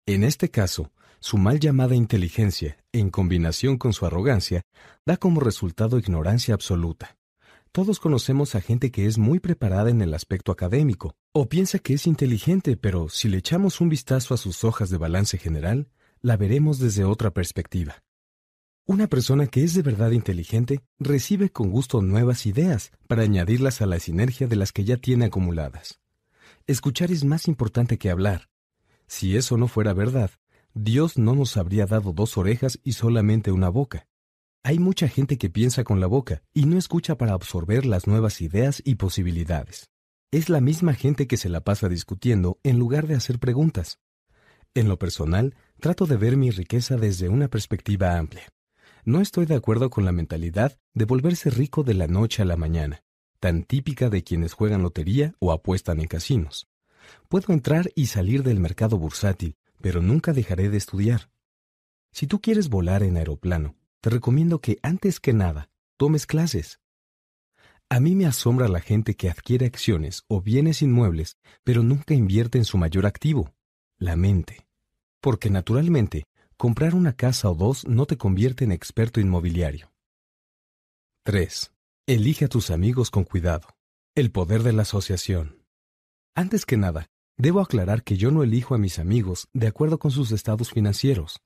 En 0.05 0.23
este 0.23 0.49
caso, 0.49 0.91
su 1.19 1.37
mal 1.37 1.59
llamada 1.59 1.95
inteligencia, 1.95 2.77
en 2.91 3.09
combinación 3.09 3.77
con 3.77 3.93
su 3.93 4.05
arrogancia, 4.05 4.61
da 5.05 5.17
como 5.17 5.39
resultado 5.39 5.97
ignorancia 5.99 6.53
absoluta. 6.53 7.17
Todos 7.71 7.99
conocemos 7.99 8.55
a 8.55 8.61
gente 8.61 8.91
que 8.91 9.05
es 9.05 9.17
muy 9.17 9.39
preparada 9.39 9.89
en 9.89 10.01
el 10.01 10.13
aspecto 10.13 10.51
académico, 10.51 11.15
o 11.33 11.49
piensa 11.49 11.79
que 11.79 11.93
es 11.93 12.07
inteligente, 12.07 12.77
pero 12.77 13.09
si 13.09 13.27
le 13.27 13.37
echamos 13.37 13.81
un 13.81 13.89
vistazo 13.89 14.33
a 14.33 14.37
sus 14.37 14.63
hojas 14.63 14.89
de 14.89 14.97
balance 14.97 15.37
general, 15.37 15.89
la 16.21 16.37
veremos 16.37 16.79
desde 16.79 17.03
otra 17.03 17.31
perspectiva. 17.31 18.03
Una 18.89 19.07
persona 19.07 19.47
que 19.47 19.65
es 19.65 19.73
de 19.73 19.81
verdad 19.81 20.11
inteligente 20.11 20.81
recibe 20.97 21.49
con 21.49 21.71
gusto 21.71 22.01
nuevas 22.01 22.45
ideas 22.45 22.91
para 23.09 23.23
añadirlas 23.23 23.81
a 23.81 23.85
la 23.85 23.99
sinergia 23.99 24.47
de 24.47 24.55
las 24.55 24.71
que 24.71 24.85
ya 24.85 24.95
tiene 24.95 25.25
acumuladas. 25.25 25.99
Escuchar 26.67 27.11
es 27.11 27.25
más 27.25 27.49
importante 27.49 27.97
que 27.97 28.09
hablar. 28.09 28.47
Si 29.05 29.35
eso 29.35 29.57
no 29.57 29.67
fuera 29.67 29.93
verdad, 29.93 30.31
Dios 30.73 31.17
no 31.17 31.35
nos 31.35 31.57
habría 31.57 31.85
dado 31.85 32.13
dos 32.13 32.37
orejas 32.37 32.79
y 32.81 32.93
solamente 32.93 33.51
una 33.51 33.67
boca. 33.67 34.07
Hay 34.63 34.79
mucha 34.79 35.09
gente 35.09 35.37
que 35.37 35.49
piensa 35.49 35.83
con 35.83 35.99
la 35.99 36.07
boca 36.07 36.41
y 36.53 36.65
no 36.65 36.77
escucha 36.77 37.17
para 37.17 37.33
absorber 37.33 37.85
las 37.85 38.07
nuevas 38.07 38.39
ideas 38.39 38.81
y 38.85 38.95
posibilidades. 38.95 39.89
Es 40.31 40.47
la 40.47 40.61
misma 40.61 40.93
gente 40.93 41.27
que 41.27 41.35
se 41.35 41.49
la 41.49 41.59
pasa 41.59 41.89
discutiendo 41.89 42.57
en 42.63 42.79
lugar 42.79 43.05
de 43.05 43.15
hacer 43.15 43.37
preguntas. 43.37 43.99
En 44.73 44.87
lo 44.87 44.97
personal, 44.97 45.57
trato 45.81 46.05
de 46.05 46.15
ver 46.15 46.37
mi 46.37 46.51
riqueza 46.51 46.95
desde 46.95 47.27
una 47.27 47.49
perspectiva 47.49 48.17
amplia. 48.17 48.47
No 49.07 49.21
estoy 49.21 49.45
de 49.45 49.55
acuerdo 49.55 49.89
con 49.89 50.03
la 50.03 50.11
mentalidad 50.11 50.77
de 50.93 51.05
volverse 51.05 51.49
rico 51.49 51.83
de 51.83 51.93
la 51.93 52.07
noche 52.07 52.41
a 52.41 52.45
la 52.45 52.57
mañana, 52.57 53.05
tan 53.39 53.63
típica 53.63 54.09
de 54.09 54.21
quienes 54.21 54.51
juegan 54.51 54.81
lotería 54.83 55.33
o 55.39 55.53
apuestan 55.53 56.01
en 56.01 56.07
casinos. 56.07 56.67
Puedo 57.29 57.53
entrar 57.53 57.89
y 57.95 58.07
salir 58.07 58.43
del 58.43 58.59
mercado 58.59 58.97
bursátil, 58.97 59.55
pero 59.79 60.01
nunca 60.01 60.33
dejaré 60.33 60.69
de 60.69 60.75
estudiar. 60.75 61.29
Si 62.11 62.27
tú 62.27 62.41
quieres 62.41 62.67
volar 62.67 63.01
en 63.01 63.15
aeroplano, 63.15 63.77
te 64.01 64.09
recomiendo 64.09 64.59
que 64.59 64.77
antes 64.81 65.21
que 65.21 65.31
nada 65.31 65.69
tomes 65.95 66.25
clases. 66.25 66.81
A 67.87 68.01
mí 68.01 68.13
me 68.13 68.25
asombra 68.25 68.67
la 68.67 68.81
gente 68.81 69.15
que 69.15 69.29
adquiere 69.29 69.67
acciones 69.67 70.25
o 70.27 70.41
bienes 70.41 70.81
inmuebles, 70.81 71.37
pero 71.63 71.81
nunca 71.81 72.13
invierte 72.13 72.57
en 72.57 72.65
su 72.65 72.77
mayor 72.77 73.05
activo, 73.05 73.55
la 73.99 74.17
mente. 74.17 74.67
Porque 75.21 75.49
naturalmente 75.49 76.25
comprar 76.57 76.95
una 76.95 77.13
casa 77.13 77.51
o 77.51 77.55
dos 77.55 77.87
no 77.87 78.07
te 78.07 78.17
convierte 78.17 78.63
en 78.63 78.71
experto 78.71 79.19
inmobiliario. 79.19 79.91
3. 81.23 81.71
Elige 82.07 82.45
a 82.45 82.47
tus 82.47 82.71
amigos 82.71 83.11
con 83.11 83.25
cuidado. 83.25 83.67
El 84.15 84.31
poder 84.31 84.63
de 84.63 84.73
la 84.73 84.81
asociación. 84.81 85.61
Antes 86.33 86.65
que 86.65 86.75
nada, 86.75 87.09
debo 87.37 87.61
aclarar 87.61 88.03
que 88.03 88.17
yo 88.17 88.31
no 88.31 88.41
elijo 88.41 88.73
a 88.73 88.79
mis 88.79 88.97
amigos 88.97 89.47
de 89.53 89.67
acuerdo 89.67 89.99
con 89.99 90.09
sus 90.09 90.31
estados 90.31 90.71
financieros. 90.71 91.41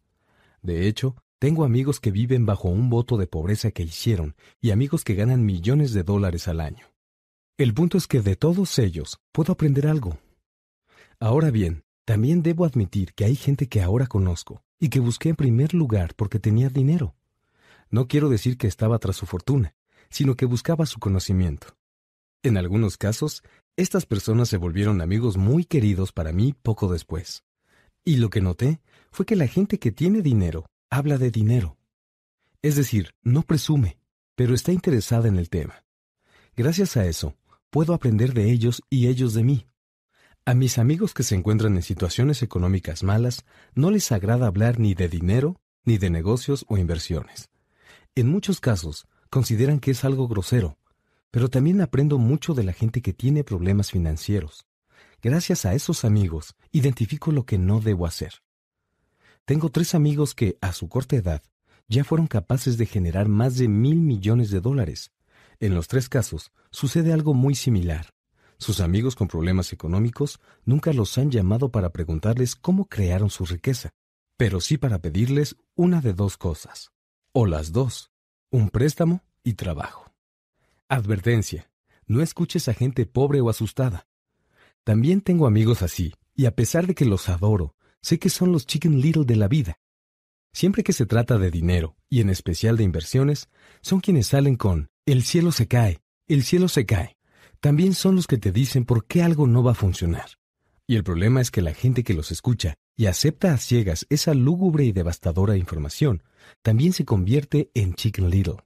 De 0.61 0.87
hecho, 0.87 1.17
tengo 1.39 1.65
amigos 1.65 1.99
que 1.99 2.11
viven 2.11 2.45
bajo 2.45 2.69
un 2.69 2.89
voto 2.89 3.17
de 3.17 3.27
pobreza 3.27 3.71
que 3.71 3.83
hicieron 3.83 4.35
y 4.61 4.71
amigos 4.71 5.03
que 5.03 5.15
ganan 5.15 5.45
millones 5.45 5.91
de 5.91 6.03
dólares 6.03 6.47
al 6.47 6.61
año. 6.61 6.85
El 7.57 7.73
punto 7.73 7.97
es 7.97 8.07
que 8.07 8.21
de 8.21 8.37
todos 8.37 8.79
ellos 8.79 9.19
puedo 9.33 9.51
aprender 9.51 9.87
algo. 9.87 10.19
Ahora 11.19 11.51
bien, 11.51 11.83
también 12.05 12.43
debo 12.43 12.63
admitir 12.63 13.13
que 13.13 13.25
hay 13.25 13.35
gente 13.35 13.67
que 13.67 13.81
ahora 13.81 14.07
conozco 14.07 14.63
y 14.81 14.89
que 14.89 14.99
busqué 14.99 15.29
en 15.29 15.35
primer 15.35 15.73
lugar 15.75 16.15
porque 16.15 16.39
tenía 16.39 16.67
dinero. 16.67 17.15
No 17.91 18.07
quiero 18.07 18.29
decir 18.29 18.57
que 18.57 18.67
estaba 18.67 18.97
tras 18.97 19.15
su 19.15 19.27
fortuna, 19.27 19.75
sino 20.09 20.35
que 20.35 20.45
buscaba 20.45 20.87
su 20.87 20.99
conocimiento. 20.99 21.77
En 22.41 22.57
algunos 22.57 22.97
casos, 22.97 23.43
estas 23.77 24.07
personas 24.07 24.49
se 24.49 24.57
volvieron 24.57 24.99
amigos 24.99 25.37
muy 25.37 25.65
queridos 25.65 26.11
para 26.11 26.33
mí 26.33 26.55
poco 26.63 26.91
después. 26.91 27.43
Y 28.03 28.17
lo 28.17 28.31
que 28.31 28.41
noté 28.41 28.81
fue 29.11 29.27
que 29.27 29.35
la 29.35 29.47
gente 29.47 29.77
que 29.77 29.91
tiene 29.91 30.23
dinero 30.23 30.65
habla 30.89 31.19
de 31.19 31.29
dinero. 31.29 31.77
Es 32.63 32.75
decir, 32.75 33.13
no 33.21 33.43
presume, 33.43 33.99
pero 34.33 34.55
está 34.55 34.71
interesada 34.71 35.27
en 35.27 35.37
el 35.37 35.49
tema. 35.49 35.85
Gracias 36.55 36.97
a 36.97 37.05
eso, 37.05 37.35
puedo 37.69 37.93
aprender 37.93 38.33
de 38.33 38.51
ellos 38.51 38.81
y 38.89 39.07
ellos 39.07 39.35
de 39.35 39.43
mí. 39.43 39.67
A 40.43 40.55
mis 40.55 40.79
amigos 40.79 41.13
que 41.13 41.21
se 41.21 41.35
encuentran 41.35 41.75
en 41.75 41.83
situaciones 41.83 42.41
económicas 42.41 43.03
malas 43.03 43.45
no 43.75 43.91
les 43.91 44.11
agrada 44.11 44.47
hablar 44.47 44.79
ni 44.79 44.95
de 44.95 45.07
dinero, 45.07 45.61
ni 45.85 45.99
de 45.99 46.09
negocios 46.09 46.65
o 46.67 46.77
inversiones. 46.77 47.51
En 48.15 48.27
muchos 48.27 48.59
casos, 48.59 49.07
consideran 49.29 49.79
que 49.79 49.91
es 49.91 50.03
algo 50.03 50.27
grosero, 50.27 50.79
pero 51.29 51.47
también 51.47 51.79
aprendo 51.79 52.17
mucho 52.17 52.55
de 52.55 52.63
la 52.63 52.73
gente 52.73 53.03
que 53.03 53.13
tiene 53.13 53.43
problemas 53.43 53.91
financieros. 53.91 54.65
Gracias 55.21 55.65
a 55.65 55.75
esos 55.75 56.03
amigos, 56.05 56.55
identifico 56.71 57.31
lo 57.31 57.45
que 57.45 57.59
no 57.59 57.79
debo 57.79 58.07
hacer. 58.07 58.41
Tengo 59.45 59.69
tres 59.69 59.93
amigos 59.93 60.33
que, 60.33 60.57
a 60.59 60.73
su 60.73 60.89
corta 60.89 61.17
edad, 61.17 61.43
ya 61.87 62.03
fueron 62.03 62.25
capaces 62.25 62.79
de 62.79 62.87
generar 62.87 63.27
más 63.27 63.57
de 63.57 63.67
mil 63.67 63.97
millones 63.97 64.49
de 64.49 64.59
dólares. 64.59 65.11
En 65.59 65.75
los 65.75 65.87
tres 65.87 66.09
casos, 66.09 66.51
sucede 66.71 67.13
algo 67.13 67.35
muy 67.35 67.53
similar. 67.53 68.07
Sus 68.61 68.79
amigos 68.79 69.15
con 69.15 69.27
problemas 69.27 69.73
económicos 69.73 70.39
nunca 70.65 70.93
los 70.93 71.17
han 71.17 71.31
llamado 71.31 71.71
para 71.71 71.89
preguntarles 71.89 72.55
cómo 72.55 72.85
crearon 72.85 73.31
su 73.31 73.43
riqueza, 73.43 73.89
pero 74.37 74.61
sí 74.61 74.77
para 74.77 74.99
pedirles 74.99 75.55
una 75.73 75.99
de 75.99 76.13
dos 76.13 76.37
cosas, 76.37 76.91
o 77.33 77.47
las 77.47 77.71
dos, 77.71 78.11
un 78.51 78.69
préstamo 78.69 79.23
y 79.43 79.55
trabajo. 79.55 80.13
Advertencia, 80.89 81.71
no 82.05 82.21
escuches 82.21 82.67
a 82.67 82.75
gente 82.75 83.07
pobre 83.07 83.41
o 83.41 83.49
asustada. 83.49 84.05
También 84.83 85.21
tengo 85.21 85.47
amigos 85.47 85.81
así, 85.81 86.13
y 86.35 86.45
a 86.45 86.53
pesar 86.53 86.85
de 86.85 86.93
que 86.93 87.05
los 87.05 87.29
adoro, 87.29 87.73
sé 88.03 88.19
que 88.19 88.29
son 88.29 88.51
los 88.51 88.67
chicken 88.67 89.01
little 89.01 89.25
de 89.25 89.37
la 89.37 89.47
vida. 89.47 89.79
Siempre 90.53 90.83
que 90.83 90.93
se 90.93 91.07
trata 91.07 91.39
de 91.39 91.49
dinero, 91.49 91.95
y 92.09 92.21
en 92.21 92.29
especial 92.29 92.77
de 92.77 92.83
inversiones, 92.83 93.49
son 93.81 94.01
quienes 94.01 94.27
salen 94.27 94.55
con, 94.55 94.91
el 95.07 95.23
cielo 95.23 95.51
se 95.51 95.67
cae, 95.67 95.99
el 96.27 96.43
cielo 96.43 96.67
se 96.67 96.85
cae 96.85 97.17
también 97.61 97.93
son 97.93 98.15
los 98.15 98.27
que 98.27 98.37
te 98.37 98.51
dicen 98.51 98.85
por 98.85 99.05
qué 99.05 99.21
algo 99.21 99.47
no 99.47 99.63
va 99.63 99.71
a 99.71 99.75
funcionar. 99.75 100.31
Y 100.87 100.95
el 100.95 101.03
problema 101.03 101.39
es 101.39 101.51
que 101.51 101.61
la 101.61 101.73
gente 101.73 102.03
que 102.03 102.15
los 102.15 102.31
escucha 102.31 102.75
y 102.97 103.05
acepta 103.05 103.53
a 103.53 103.57
ciegas 103.57 104.05
esa 104.09 104.33
lúgubre 104.33 104.83
y 104.83 104.91
devastadora 104.91 105.55
información, 105.55 106.23
también 106.61 106.91
se 106.91 107.05
convierte 107.05 107.71
en 107.73 107.93
Chicken 107.93 108.29
Little. 108.29 108.57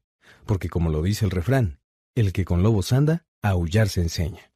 Porque 0.45 0.69
como 0.69 0.89
lo 0.89 1.01
dice 1.01 1.25
el 1.25 1.31
refrán, 1.31 1.79
el 2.15 2.33
que 2.33 2.45
con 2.45 2.63
lobos 2.63 2.93
anda, 2.93 3.25
aullar 3.41 3.89
se 3.89 4.01
enseña. 4.01 4.51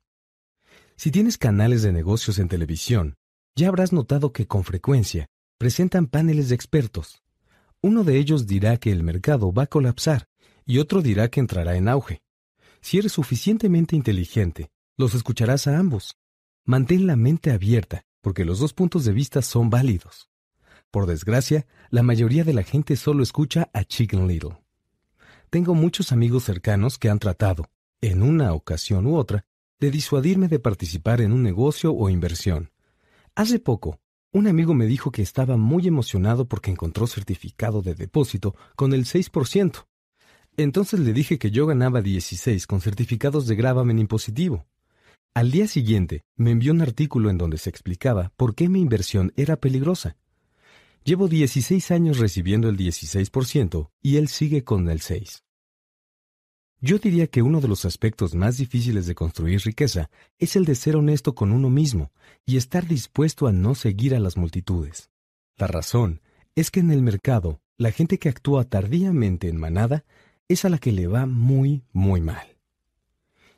Si 0.96 1.12
tienes 1.12 1.38
canales 1.38 1.82
de 1.82 1.92
negocios 1.92 2.40
en 2.40 2.48
televisión, 2.48 3.16
ya 3.56 3.68
habrás 3.68 3.94
notado 3.94 4.32
que 4.32 4.48
con 4.48 4.64
frecuencia 4.64 5.28
presentan 5.58 6.08
paneles 6.08 6.50
de 6.50 6.56
expertos. 6.56 7.22
Uno 7.82 8.04
de 8.04 8.18
ellos 8.18 8.48
dirá 8.48 8.78
que 8.78 8.92
el 8.92 9.04
mercado 9.04 9.54
va 9.54 9.64
a 9.64 9.68
colapsar 9.68 10.28
y 10.66 10.80
otro 10.80 11.02
dirá 11.02 11.28
que 11.30 11.42
entrará 11.42 11.76
en 11.76 11.90
auge. 11.90 12.22
Si 12.82 12.98
eres 12.98 13.12
suficientemente 13.12 13.96
inteligente, 13.96 14.72
los 14.98 15.14
escucharás 15.14 15.68
a 15.68 15.78
ambos. 15.78 16.18
Mantén 16.66 17.08
la 17.08 17.16
mente 17.16 17.52
abierta, 17.52 18.06
porque 18.22 18.46
los 18.46 18.60
dos 18.60 18.74
puntos 18.74 19.06
de 19.06 19.14
vista 19.14 19.42
son 19.42 19.70
válidos. 19.70 20.30
Por 20.92 21.06
desgracia, 21.06 21.68
la 21.90 22.04
mayoría 22.04 22.44
de 22.44 22.54
la 22.54 22.64
gente 22.64 22.96
solo 22.96 23.24
escucha 23.24 23.70
a 23.74 23.84
Chicken 23.84 24.28
Little. 24.28 24.58
Tengo 25.50 25.74
muchos 25.74 26.12
amigos 26.12 26.44
cercanos 26.44 26.98
que 26.98 27.10
han 27.10 27.20
tratado, 27.20 27.70
en 28.02 28.24
una 28.24 28.54
ocasión 28.54 29.08
u 29.08 29.16
otra, 29.16 29.46
de 29.80 29.92
disuadirme 29.92 30.48
de 30.48 30.60
participar 30.60 31.22
en 31.22 31.32
un 31.32 31.44
negocio 31.44 31.94
o 31.94 32.10
inversión. 32.10 32.72
Hace 33.36 33.60
poco, 33.60 34.00
un 34.32 34.48
amigo 34.48 34.74
me 34.74 34.86
dijo 34.86 35.12
que 35.12 35.22
estaba 35.22 35.58
muy 35.58 35.88
emocionado 35.88 36.46
porque 36.48 36.72
encontró 36.72 37.08
certificado 37.08 37.82
de 37.82 37.96
depósito 37.96 38.56
con 38.76 38.94
el 38.94 39.06
6%. 39.06 39.86
Entonces 40.58 41.00
le 41.00 41.14
dije 41.14 41.38
que 41.38 41.52
yo 41.52 41.66
ganaba 41.66 42.02
16 42.02 42.68
con 42.68 42.82
certificados 42.82 43.48
de 43.48 43.56
gravamen 43.56 44.00
impositivo. 44.00 44.68
Al 45.34 45.52
día 45.52 45.68
siguiente 45.68 46.24
me 46.36 46.52
envió 46.52 46.74
un 46.74 46.82
artículo 46.82 47.30
en 47.30 47.38
donde 47.38 47.58
se 47.58 47.70
explicaba 47.70 48.34
por 48.36 48.56
qué 48.56 48.68
mi 48.68 48.82
inversión 48.82 49.32
era 49.36 49.56
peligrosa. 49.58 50.18
Llevo 51.04 51.28
16 51.28 51.92
años 51.92 52.18
recibiendo 52.18 52.68
el 52.68 52.78
16% 52.78 53.90
y 54.02 54.18
él 54.18 54.28
sigue 54.28 54.64
con 54.64 54.90
el 54.90 55.00
6%. 55.00 55.42
Yo 56.82 56.98
diría 56.98 57.28
que 57.28 57.42
uno 57.42 57.60
de 57.60 57.68
los 57.68 57.84
aspectos 57.84 58.36
más 58.36 58.58
difíciles 58.58 59.06
de 59.06 59.14
construir 59.14 59.60
riqueza 59.62 60.10
es 60.38 60.56
el 60.56 60.64
de 60.64 60.76
ser 60.76 60.96
honesto 60.96 61.36
con 61.36 61.52
uno 61.52 61.70
mismo 61.70 62.14
y 62.46 62.56
estar 62.56 62.88
dispuesto 62.88 63.48
a 63.48 63.52
no 63.52 63.76
seguir 63.76 64.16
a 64.16 64.20
las 64.20 64.38
multitudes. 64.38 65.10
La 65.58 65.68
razón 65.68 66.22
es 66.56 66.72
que 66.72 66.80
en 66.80 66.92
el 66.92 67.02
mercado, 67.02 67.62
la 67.78 67.92
gente 67.92 68.18
que 68.18 68.30
actúa 68.30 68.64
tardíamente 68.64 69.50
en 69.50 69.58
manada 69.58 70.06
es 70.50 70.66
a 70.66 70.70
la 70.70 70.80
que 70.80 70.92
le 70.92 71.08
va 71.08 71.26
muy, 71.26 71.84
muy 71.94 72.20
mal. 72.20 72.58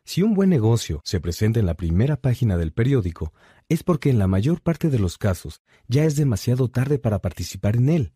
Si 0.03 0.21
un 0.21 0.33
buen 0.33 0.49
negocio 0.49 1.01
se 1.05 1.21
presenta 1.21 1.59
en 1.59 1.65
la 1.65 1.75
primera 1.75 2.17
página 2.17 2.57
del 2.57 2.73
periódico, 2.73 3.33
es 3.69 3.81
porque 3.81 4.09
en 4.09 4.19
la 4.19 4.27
mayor 4.27 4.61
parte 4.61 4.89
de 4.89 4.99
los 4.99 5.17
casos 5.17 5.61
ya 5.87 6.03
es 6.03 6.17
demasiado 6.17 6.67
tarde 6.69 6.99
para 6.99 7.19
participar 7.19 7.77
en 7.77 7.89
él. 7.89 8.13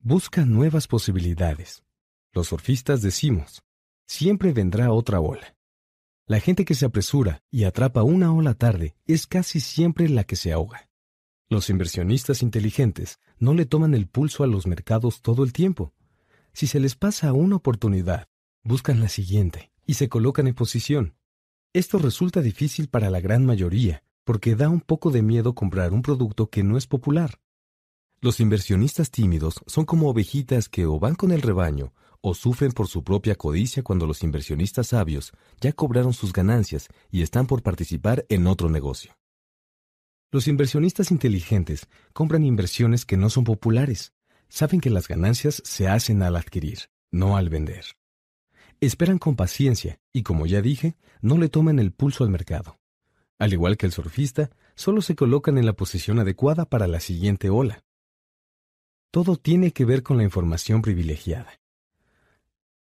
Busca 0.00 0.46
nuevas 0.46 0.88
posibilidades. 0.88 1.84
Los 2.32 2.48
surfistas 2.48 3.02
decimos, 3.02 3.62
siempre 4.06 4.52
vendrá 4.52 4.90
otra 4.90 5.20
ola. 5.20 5.54
La 6.26 6.40
gente 6.40 6.64
que 6.64 6.74
se 6.74 6.86
apresura 6.86 7.42
y 7.50 7.64
atrapa 7.64 8.02
una 8.02 8.32
ola 8.32 8.54
tarde 8.54 8.96
es 9.04 9.26
casi 9.26 9.60
siempre 9.60 10.08
la 10.08 10.24
que 10.24 10.36
se 10.36 10.50
ahoga. 10.50 10.88
Los 11.50 11.68
inversionistas 11.68 12.42
inteligentes 12.42 13.20
no 13.38 13.52
le 13.52 13.66
toman 13.66 13.94
el 13.94 14.06
pulso 14.06 14.44
a 14.44 14.46
los 14.46 14.66
mercados 14.66 15.20
todo 15.20 15.44
el 15.44 15.52
tiempo. 15.52 15.92
Si 16.52 16.66
se 16.66 16.80
les 16.80 16.94
pasa 16.96 17.32
una 17.32 17.56
oportunidad, 17.56 18.28
buscan 18.62 19.00
la 19.00 19.08
siguiente 19.08 19.72
y 19.86 19.94
se 19.94 20.08
colocan 20.08 20.46
en 20.46 20.54
posición. 20.54 21.16
Esto 21.72 21.98
resulta 21.98 22.42
difícil 22.42 22.88
para 22.88 23.10
la 23.10 23.20
gran 23.20 23.46
mayoría, 23.46 24.04
porque 24.24 24.54
da 24.54 24.68
un 24.68 24.80
poco 24.80 25.10
de 25.10 25.22
miedo 25.22 25.54
comprar 25.54 25.92
un 25.92 26.02
producto 26.02 26.50
que 26.50 26.62
no 26.62 26.76
es 26.76 26.86
popular. 26.86 27.40
Los 28.20 28.38
inversionistas 28.38 29.10
tímidos 29.10 29.62
son 29.66 29.84
como 29.84 30.08
ovejitas 30.08 30.68
que 30.68 30.86
o 30.86 31.00
van 31.00 31.14
con 31.14 31.32
el 31.32 31.42
rebaño 31.42 31.92
o 32.20 32.34
sufren 32.34 32.70
por 32.70 32.86
su 32.86 33.02
propia 33.02 33.34
codicia 33.34 33.82
cuando 33.82 34.06
los 34.06 34.22
inversionistas 34.22 34.88
sabios 34.88 35.32
ya 35.60 35.72
cobraron 35.72 36.12
sus 36.12 36.32
ganancias 36.32 36.88
y 37.10 37.22
están 37.22 37.46
por 37.46 37.62
participar 37.62 38.24
en 38.28 38.46
otro 38.46 38.70
negocio. 38.70 39.16
Los 40.30 40.46
inversionistas 40.46 41.10
inteligentes 41.10 41.88
compran 42.12 42.44
inversiones 42.44 43.04
que 43.04 43.16
no 43.16 43.28
son 43.28 43.44
populares. 43.44 44.12
Saben 44.54 44.82
que 44.82 44.90
las 44.90 45.08
ganancias 45.08 45.62
se 45.64 45.88
hacen 45.88 46.22
al 46.22 46.36
adquirir, 46.36 46.90
no 47.10 47.38
al 47.38 47.48
vender. 47.48 47.86
Esperan 48.82 49.18
con 49.18 49.34
paciencia 49.34 49.98
y, 50.12 50.24
como 50.24 50.44
ya 50.44 50.60
dije, 50.60 50.94
no 51.22 51.38
le 51.38 51.48
toman 51.48 51.78
el 51.78 51.90
pulso 51.90 52.22
al 52.22 52.28
mercado. 52.28 52.78
Al 53.38 53.54
igual 53.54 53.78
que 53.78 53.86
el 53.86 53.92
surfista, 53.92 54.50
solo 54.74 55.00
se 55.00 55.16
colocan 55.16 55.56
en 55.56 55.64
la 55.64 55.72
posición 55.72 56.18
adecuada 56.18 56.66
para 56.66 56.86
la 56.86 57.00
siguiente 57.00 57.48
ola. 57.48 57.82
Todo 59.10 59.36
tiene 59.36 59.72
que 59.72 59.86
ver 59.86 60.02
con 60.02 60.18
la 60.18 60.24
información 60.24 60.82
privilegiada. 60.82 61.58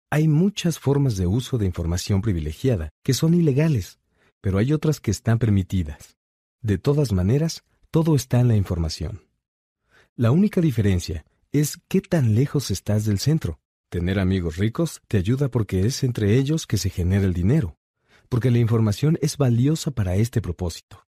Hay 0.09 0.27
muchas 0.27 0.79
formas 0.79 1.17
de 1.17 1.27
uso 1.27 1.59
de 1.59 1.67
información 1.67 2.23
privilegiada 2.23 2.89
que 3.03 3.13
son 3.13 3.35
ilegales, 3.35 3.99
pero 4.41 4.57
hay 4.57 4.73
otras 4.73 4.99
que 4.99 5.11
están 5.11 5.37
permitidas. 5.37 6.17
De 6.63 6.79
todas 6.79 7.11
maneras, 7.11 7.63
todo 7.91 8.15
está 8.15 8.39
en 8.39 8.47
la 8.47 8.55
información. 8.55 9.21
La 10.15 10.31
única 10.31 10.61
diferencia 10.61 11.25
es 11.51 11.79
qué 11.87 12.01
tan 12.01 12.35
lejos 12.35 12.69
estás 12.69 13.05
del 13.05 13.19
centro. 13.19 13.59
Tener 13.89 14.19
amigos 14.19 14.57
ricos 14.57 15.01
te 15.07 15.17
ayuda 15.17 15.49
porque 15.49 15.85
es 15.85 16.03
entre 16.03 16.37
ellos 16.37 16.67
que 16.67 16.77
se 16.77 16.91
genera 16.91 17.25
el 17.25 17.33
dinero, 17.33 17.77
porque 18.29 18.51
la 18.51 18.59
información 18.59 19.17
es 19.21 19.37
valiosa 19.37 19.89
para 19.89 20.15
este 20.15 20.41
propósito. 20.41 21.07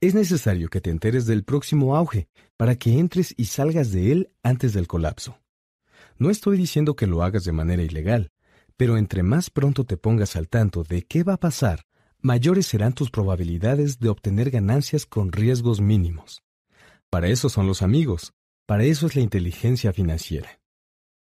Es 0.00 0.14
necesario 0.14 0.68
que 0.68 0.80
te 0.80 0.90
enteres 0.90 1.26
del 1.26 1.44
próximo 1.44 1.96
auge 1.96 2.28
para 2.56 2.74
que 2.74 2.98
entres 2.98 3.32
y 3.36 3.46
salgas 3.46 3.92
de 3.92 4.12
él 4.12 4.30
antes 4.42 4.72
del 4.72 4.88
colapso. 4.88 5.38
No 6.18 6.30
estoy 6.30 6.58
diciendo 6.58 6.96
que 6.96 7.06
lo 7.06 7.22
hagas 7.22 7.44
de 7.44 7.52
manera 7.52 7.82
ilegal, 7.82 8.32
pero 8.76 8.96
entre 8.96 9.22
más 9.22 9.50
pronto 9.50 9.84
te 9.84 9.96
pongas 9.96 10.34
al 10.34 10.48
tanto 10.48 10.82
de 10.82 11.02
qué 11.02 11.22
va 11.22 11.34
a 11.34 11.40
pasar, 11.40 11.86
mayores 12.20 12.66
serán 12.66 12.92
tus 12.92 13.10
probabilidades 13.10 14.00
de 14.00 14.08
obtener 14.08 14.50
ganancias 14.50 15.06
con 15.06 15.30
riesgos 15.30 15.80
mínimos. 15.80 16.42
Para 17.08 17.28
eso 17.28 17.48
son 17.48 17.66
los 17.66 17.82
amigos, 17.82 18.34
para 18.66 18.84
eso 18.84 19.06
es 19.06 19.14
la 19.14 19.22
inteligencia 19.22 19.92
financiera. 19.92 20.60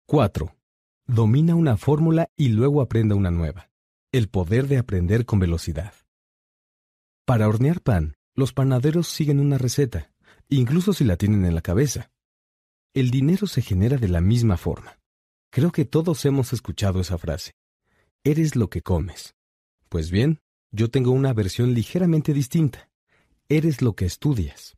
4. 0.06 0.56
Domina 1.06 1.56
una 1.56 1.76
fórmula 1.76 2.30
y 2.36 2.50
luego 2.50 2.80
aprenda 2.80 3.16
una 3.16 3.32
nueva. 3.32 3.68
El 4.12 4.28
poder 4.28 4.68
de 4.68 4.78
aprender 4.78 5.26
con 5.26 5.40
velocidad. 5.40 5.92
Para 7.24 7.48
hornear 7.48 7.80
pan, 7.80 8.16
los 8.34 8.52
panaderos 8.52 9.08
siguen 9.08 9.40
una 9.40 9.58
receta, 9.58 10.12
incluso 10.48 10.92
si 10.92 11.02
la 11.02 11.16
tienen 11.16 11.44
en 11.44 11.56
la 11.56 11.62
cabeza. 11.62 12.12
El 12.94 13.10
dinero 13.10 13.48
se 13.48 13.60
genera 13.60 13.96
de 13.96 14.08
la 14.08 14.20
misma 14.20 14.56
forma. 14.56 15.00
Creo 15.50 15.72
que 15.72 15.84
todos 15.84 16.24
hemos 16.24 16.52
escuchado 16.52 17.00
esa 17.00 17.18
frase. 17.18 17.56
Eres 18.22 18.54
lo 18.54 18.70
que 18.70 18.82
comes. 18.82 19.34
Pues 19.88 20.12
bien, 20.12 20.40
yo 20.70 20.90
tengo 20.90 21.10
una 21.10 21.32
versión 21.32 21.74
ligeramente 21.74 22.32
distinta. 22.32 22.88
Eres 23.48 23.82
lo 23.82 23.96
que 23.96 24.04
estudias. 24.04 24.76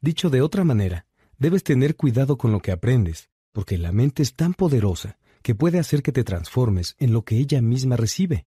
Dicho 0.00 0.28
de 0.28 0.42
otra 0.42 0.64
manera, 0.64 1.06
debes 1.42 1.64
tener 1.64 1.96
cuidado 1.96 2.38
con 2.38 2.52
lo 2.52 2.60
que 2.60 2.70
aprendes, 2.70 3.28
porque 3.50 3.76
la 3.76 3.90
mente 3.90 4.22
es 4.22 4.36
tan 4.36 4.54
poderosa 4.54 5.18
que 5.42 5.56
puede 5.56 5.80
hacer 5.80 6.00
que 6.00 6.12
te 6.12 6.22
transformes 6.22 6.94
en 7.00 7.12
lo 7.12 7.24
que 7.24 7.36
ella 7.36 7.60
misma 7.60 7.96
recibe. 7.96 8.46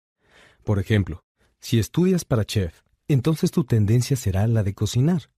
Por 0.62 0.78
ejemplo, 0.78 1.24
si 1.58 1.78
estudias 1.78 2.26
para 2.26 2.44
chef, 2.44 2.82
entonces 3.08 3.50
tu 3.50 3.64
tendencia 3.64 4.14
será 4.14 4.46
la 4.46 4.62
de 4.62 4.74
cocinar. 4.74 5.30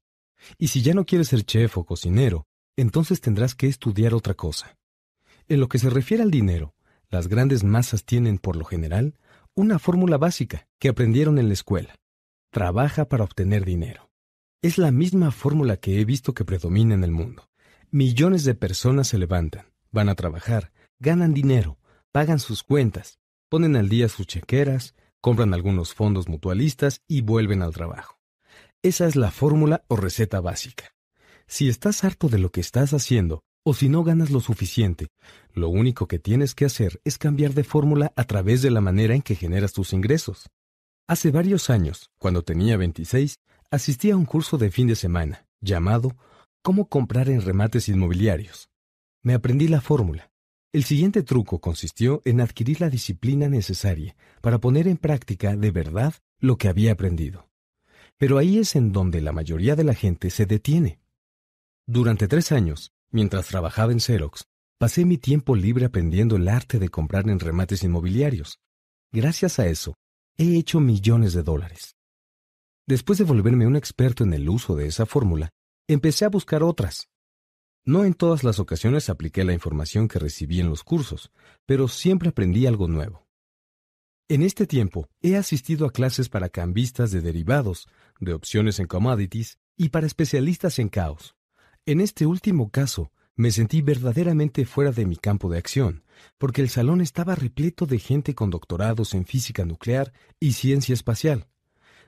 Y 0.58 0.68
si 0.68 0.82
ya 0.82 0.94
no 0.94 1.06
quieres 1.06 1.28
ser 1.28 1.44
chef 1.44 1.78
o 1.78 1.84
cocinero, 1.84 2.48
entonces 2.76 3.20
tendrás 3.20 3.54
que 3.54 3.68
estudiar 3.68 4.14
otra 4.14 4.34
cosa. 4.34 4.76
En 5.46 5.60
lo 5.60 5.68
que 5.68 5.78
se 5.78 5.90
refiere 5.90 6.24
al 6.24 6.32
dinero, 6.32 6.74
las 7.08 7.28
grandes 7.28 7.62
masas 7.62 8.04
tienen, 8.04 8.38
por 8.38 8.56
lo 8.56 8.64
general, 8.64 9.14
una 9.54 9.78
fórmula 9.78 10.18
básica 10.18 10.66
que 10.80 10.88
aprendieron 10.88 11.38
en 11.38 11.46
la 11.46 11.54
escuela. 11.54 11.94
Trabaja 12.50 13.04
para 13.04 13.22
obtener 13.22 13.64
dinero. 13.64 14.10
Es 14.64 14.78
la 14.78 14.90
misma 14.90 15.30
fórmula 15.30 15.76
que 15.76 16.00
he 16.00 16.06
visto 16.06 16.32
que 16.32 16.46
predomina 16.46 16.94
en 16.94 17.04
el 17.04 17.10
mundo. 17.10 17.50
Millones 17.90 18.44
de 18.44 18.54
personas 18.54 19.08
se 19.08 19.18
levantan, 19.18 19.66
van 19.92 20.08
a 20.08 20.14
trabajar, 20.14 20.72
ganan 20.98 21.34
dinero, 21.34 21.78
pagan 22.12 22.38
sus 22.38 22.62
cuentas, 22.62 23.18
ponen 23.50 23.76
al 23.76 23.90
día 23.90 24.08
sus 24.08 24.26
chequeras, 24.26 24.94
compran 25.20 25.52
algunos 25.52 25.92
fondos 25.92 26.30
mutualistas 26.30 27.02
y 27.06 27.20
vuelven 27.20 27.60
al 27.60 27.74
trabajo. 27.74 28.18
Esa 28.82 29.06
es 29.06 29.16
la 29.16 29.30
fórmula 29.30 29.84
o 29.88 29.96
receta 29.96 30.40
básica. 30.40 30.94
Si 31.46 31.68
estás 31.68 32.02
harto 32.02 32.30
de 32.30 32.38
lo 32.38 32.50
que 32.50 32.62
estás 32.62 32.94
haciendo, 32.94 33.42
o 33.64 33.74
si 33.74 33.90
no 33.90 34.02
ganas 34.02 34.30
lo 34.30 34.40
suficiente, 34.40 35.08
lo 35.52 35.68
único 35.68 36.08
que 36.08 36.18
tienes 36.18 36.54
que 36.54 36.64
hacer 36.64 37.02
es 37.04 37.18
cambiar 37.18 37.52
de 37.52 37.64
fórmula 37.64 38.14
a 38.16 38.24
través 38.24 38.62
de 38.62 38.70
la 38.70 38.80
manera 38.80 39.14
en 39.14 39.20
que 39.20 39.34
generas 39.34 39.74
tus 39.74 39.92
ingresos. 39.92 40.48
Hace 41.06 41.30
varios 41.30 41.68
años, 41.68 42.10
cuando 42.18 42.44
tenía 42.44 42.78
26, 42.78 43.40
asistí 43.74 44.10
a 44.10 44.16
un 44.16 44.24
curso 44.24 44.56
de 44.56 44.70
fin 44.70 44.86
de 44.86 44.94
semana 44.94 45.46
llamado 45.60 46.16
Cómo 46.62 46.88
comprar 46.88 47.28
en 47.28 47.42
remates 47.42 47.88
inmobiliarios. 47.88 48.70
Me 49.22 49.34
aprendí 49.34 49.68
la 49.68 49.80
fórmula. 49.80 50.30
El 50.72 50.84
siguiente 50.84 51.22
truco 51.22 51.60
consistió 51.60 52.22
en 52.24 52.40
adquirir 52.40 52.80
la 52.80 52.88
disciplina 52.88 53.48
necesaria 53.48 54.16
para 54.40 54.58
poner 54.58 54.88
en 54.88 54.96
práctica 54.96 55.56
de 55.56 55.70
verdad 55.70 56.14
lo 56.38 56.56
que 56.56 56.68
había 56.68 56.92
aprendido. 56.92 57.50
Pero 58.16 58.38
ahí 58.38 58.58
es 58.58 58.76
en 58.76 58.92
donde 58.92 59.20
la 59.20 59.32
mayoría 59.32 59.76
de 59.76 59.84
la 59.84 59.94
gente 59.94 60.30
se 60.30 60.46
detiene. 60.46 61.00
Durante 61.86 62.28
tres 62.28 62.52
años, 62.52 62.92
mientras 63.10 63.46
trabajaba 63.48 63.92
en 63.92 64.00
Xerox, 64.00 64.46
pasé 64.78 65.04
mi 65.04 65.18
tiempo 65.18 65.54
libre 65.54 65.84
aprendiendo 65.84 66.36
el 66.36 66.48
arte 66.48 66.78
de 66.78 66.88
comprar 66.88 67.28
en 67.28 67.40
remates 67.40 67.82
inmobiliarios. 67.82 68.58
Gracias 69.12 69.58
a 69.58 69.66
eso, 69.66 69.94
he 70.36 70.56
hecho 70.56 70.80
millones 70.80 71.34
de 71.34 71.42
dólares. 71.42 71.93
Después 72.86 73.18
de 73.18 73.24
volverme 73.24 73.66
un 73.66 73.76
experto 73.76 74.24
en 74.24 74.34
el 74.34 74.48
uso 74.48 74.76
de 74.76 74.86
esa 74.86 75.06
fórmula, 75.06 75.50
empecé 75.88 76.24
a 76.24 76.30
buscar 76.30 76.62
otras, 76.62 77.08
no 77.86 78.06
en 78.06 78.14
todas 78.14 78.44
las 78.44 78.60
ocasiones 78.60 79.10
apliqué 79.10 79.44
la 79.44 79.52
información 79.52 80.08
que 80.08 80.18
recibí 80.18 80.58
en 80.58 80.70
los 80.70 80.82
cursos, 80.84 81.30
pero 81.66 81.86
siempre 81.86 82.30
aprendí 82.30 82.66
algo 82.66 82.88
nuevo. 82.88 83.26
En 84.26 84.42
este 84.42 84.66
tiempo 84.66 85.10
he 85.20 85.36
asistido 85.36 85.84
a 85.84 85.92
clases 85.92 86.30
para 86.30 86.48
cambistas 86.48 87.10
de 87.10 87.20
derivados, 87.20 87.86
de 88.20 88.32
opciones 88.32 88.78
en 88.80 88.86
commodities 88.86 89.58
y 89.76 89.90
para 89.90 90.06
especialistas 90.06 90.78
en 90.78 90.88
caos. 90.88 91.36
En 91.84 92.00
este 92.00 92.24
último 92.24 92.70
caso, 92.70 93.12
me 93.36 93.50
sentí 93.50 93.82
verdaderamente 93.82 94.64
fuera 94.64 94.90
de 94.90 95.04
mi 95.04 95.16
campo 95.16 95.50
de 95.50 95.58
acción, 95.58 96.04
porque 96.38 96.62
el 96.62 96.70
salón 96.70 97.02
estaba 97.02 97.34
repleto 97.34 97.84
de 97.84 97.98
gente 97.98 98.34
con 98.34 98.48
doctorados 98.48 99.12
en 99.12 99.26
física 99.26 99.66
nuclear 99.66 100.14
y 100.40 100.54
ciencia 100.54 100.94
espacial. 100.94 101.48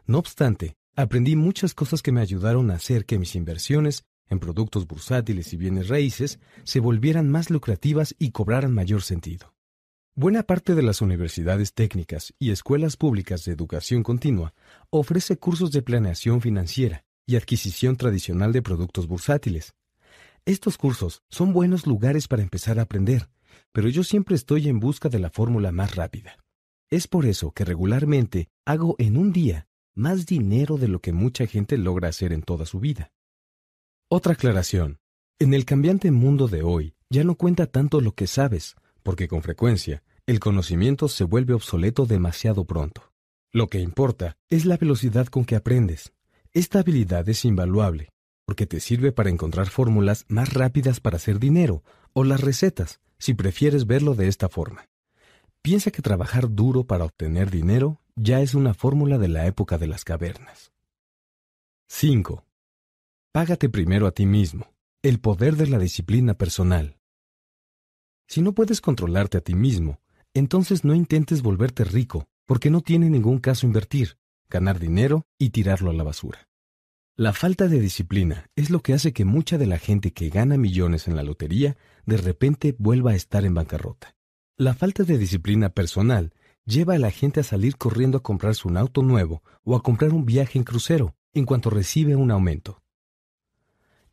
No 0.07 0.19
obstante, 0.19 0.77
aprendí 0.95 1.35
muchas 1.35 1.75
cosas 1.75 2.01
que 2.01 2.13
me 2.13 2.21
ayudaron 2.21 2.71
a 2.71 2.75
hacer 2.75 3.07
que 3.07 3.19
mis 3.19 3.35
inversiones 3.35 4.05
en 4.29 4.39
productos 4.39 4.87
bursátiles 4.87 5.53
y 5.53 5.57
bienes 5.57 5.89
raíces 5.89 6.39
se 6.65 6.81
volvieran 6.81 7.29
más 7.29 7.51
lucrativas 7.51 8.15
y 8.19 8.31
cobraran 8.31 8.73
mayor 8.73 9.03
sentido. 9.03 9.55
Buena 10.15 10.45
parte 10.45 10.75
de 10.75 10.83
las 10.83 11.03
universidades 11.03 11.75
técnicas 11.75 12.33
y 12.39 12.51
escuelas 12.51 12.97
públicas 12.97 13.45
de 13.45 13.53
educación 13.53 14.03
continua 14.03 14.55
ofrece 14.91 15.37
cursos 15.39 15.73
de 15.73 15.83
planeación 15.83 16.41
financiera 16.41 17.05
y 17.27 17.37
adquisición 17.37 17.97
tradicional 17.97 18.53
de 18.53 18.63
productos 18.63 19.09
bursátiles. 19.09 19.75
Estos 20.45 20.79
cursos 20.79 21.23
son 21.29 21.53
buenos 21.53 21.87
lugares 21.87 22.29
para 22.29 22.43
empezar 22.43 22.79
a 22.79 22.83
aprender, 22.83 23.29
pero 23.73 23.89
yo 23.89 24.05
siempre 24.05 24.37
estoy 24.37 24.69
en 24.69 24.79
busca 24.79 25.09
de 25.09 25.19
la 25.19 25.31
fórmula 25.31 25.73
más 25.73 25.97
rápida. 25.97 26.39
Es 26.89 27.09
por 27.09 27.27
eso 27.27 27.51
que 27.51 27.65
regularmente 27.65 28.49
hago 28.65 28.95
en 28.99 29.17
un 29.17 29.33
día 29.33 29.66
más 29.97 30.27
dinero 30.27 30.77
de 30.77 30.89
lo 30.89 31.01
que 31.01 31.13
mucha 31.13 31.47
gente 31.47 31.79
logra 31.79 32.09
hacer 32.09 32.33
en 32.33 32.43
toda 32.43 32.67
su 32.67 32.79
vida. 32.79 33.11
Otra 34.09 34.35
aclaración. 34.35 35.01
En 35.39 35.55
el 35.55 35.65
cambiante 35.65 36.11
mundo 36.11 36.49
de 36.49 36.63
hoy, 36.63 36.95
ya 37.11 37.25
no 37.25 37.35
cuenta 37.35 37.67
tanto 37.67 38.01
lo 38.01 38.13
que 38.13 38.27
sabes, 38.27 38.77
porque 39.03 39.27
con 39.27 39.43
frecuencia 39.43 40.05
el 40.27 40.39
conocimiento 40.39 41.09
se 41.09 41.25
vuelve 41.25 41.55
obsoleto 41.55 42.05
demasiado 42.05 42.65
pronto. 42.65 43.13
Lo 43.53 43.69
que 43.69 43.81
importa 43.81 44.37
es 44.51 44.67
la 44.67 44.77
velocidad 44.77 45.27
con 45.29 45.45
que 45.45 45.57
aprendes. 45.57 46.13
Esta 46.53 46.81
habilidad 46.81 47.29
es 47.29 47.45
invaluable, 47.45 48.11
porque 48.45 48.67
te 48.67 48.81
sirve 48.81 49.13
para 49.13 49.31
encontrar 49.31 49.69
fórmulas 49.69 50.25
más 50.29 50.53
rápidas 50.53 51.01
para 51.01 51.17
hacer 51.17 51.39
dinero, 51.39 51.83
o 52.13 52.25
las 52.25 52.43
recetas, 52.43 53.01
si 53.19 53.35
prefieres 53.35 53.87
verlo 53.87 54.15
de 54.15 54.29
esta 54.29 54.49
forma. 54.49 54.89
Piensa 55.63 55.91
que 55.91 56.03
trabajar 56.03 56.51
duro 56.51 56.85
para 56.85 57.05
obtener 57.05 57.51
dinero 57.51 58.01
ya 58.17 58.41
es 58.41 58.55
una 58.55 58.73
fórmula 58.73 59.19
de 59.19 59.29
la 59.29 59.47
época 59.47 59.77
de 59.79 59.87
las 59.87 60.05
cavernas. 60.05 60.73
5. 61.89 62.45
Págate 63.31 63.69
primero 63.69 64.07
a 64.07 64.13
ti 64.13 64.25
mismo. 64.27 64.73
El 65.03 65.21
poder 65.21 65.57
de 65.57 65.67
la 65.69 65.79
disciplina 65.79 66.35
personal. 66.35 66.97
Si 68.27 68.41
no 68.41 68.55
puedes 68.55 68.81
controlarte 68.81 69.39
a 69.39 69.41
ti 69.43 69.55
mismo, 69.55 70.01
entonces 70.35 70.85
no 70.85 70.95
intentes 70.95 71.43
volverte 71.43 71.85
rico, 71.85 72.27
porque 72.47 72.71
no 72.71 72.81
tiene 72.81 73.09
ningún 73.11 73.39
caso 73.39 73.67
invertir, 73.67 74.19
ganar 74.49 74.81
dinero 74.81 75.27
y 75.39 75.51
tirarlo 75.51 75.91
a 75.91 75.95
la 75.95 76.03
basura. 76.03 76.49
La 77.15 77.33
falta 77.33 77.69
de 77.69 77.79
disciplina 77.79 78.51
es 78.57 78.71
lo 78.71 78.81
que 78.81 78.95
hace 78.95 79.13
que 79.13 79.25
mucha 79.25 79.59
de 79.59 79.67
la 79.67 79.79
gente 79.79 80.13
que 80.13 80.29
gana 80.29 80.57
millones 80.57 81.07
en 81.07 81.17
la 81.17 81.23
lotería 81.23 81.77
de 82.05 82.17
repente 82.17 82.75
vuelva 82.79 83.13
a 83.13 83.15
estar 83.15 83.45
en 83.45 83.55
bancarrota. 83.55 84.17
La 84.57 84.75
falta 84.75 85.05
de 85.05 85.19
disciplina 85.19 85.69
personal 85.69 86.33
lleva 86.67 86.95
a 86.95 86.99
la 86.99 87.11
gente 87.11 87.41
a 87.41 87.45
salir 87.45 87.77
corriendo 87.77 88.19
a 88.19 88.23
comprarse 88.23 88.69
un 88.69 88.77
auto 88.77 89.03
nuevo 89.03 89.43
o 89.65 89.77
a 89.77 89.83
comprar 89.83 90.13
un 90.13 90.27
viaje 90.27 90.59
en 90.59 90.65
crucero 90.65 91.15
en 91.33 91.45
cuanto 91.45 91.71
recibe 91.71 92.17
un 92.17 92.31
aumento. 92.31 92.83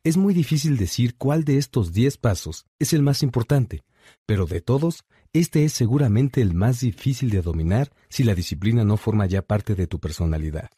Es 0.04 0.16
muy 0.16 0.34
difícil 0.34 0.76
decir 0.76 1.16
cuál 1.16 1.44
de 1.44 1.58
estos 1.58 1.92
10 1.92 2.18
pasos 2.18 2.66
es 2.78 2.92
el 2.92 3.02
más 3.02 3.22
importante, 3.22 3.82
pero 4.26 4.46
de 4.46 4.60
todos, 4.60 5.04
este 5.32 5.64
es 5.64 5.72
seguramente 5.72 6.42
el 6.42 6.54
más 6.54 6.80
difícil 6.80 7.30
de 7.30 7.42
dominar 7.42 7.90
si 8.08 8.22
la 8.22 8.34
disciplina 8.34 8.84
no 8.84 8.96
forma 8.96 9.26
ya 9.26 9.42
parte 9.42 9.74
de 9.74 9.86
tu 9.86 9.98
personalidad. 9.98 10.70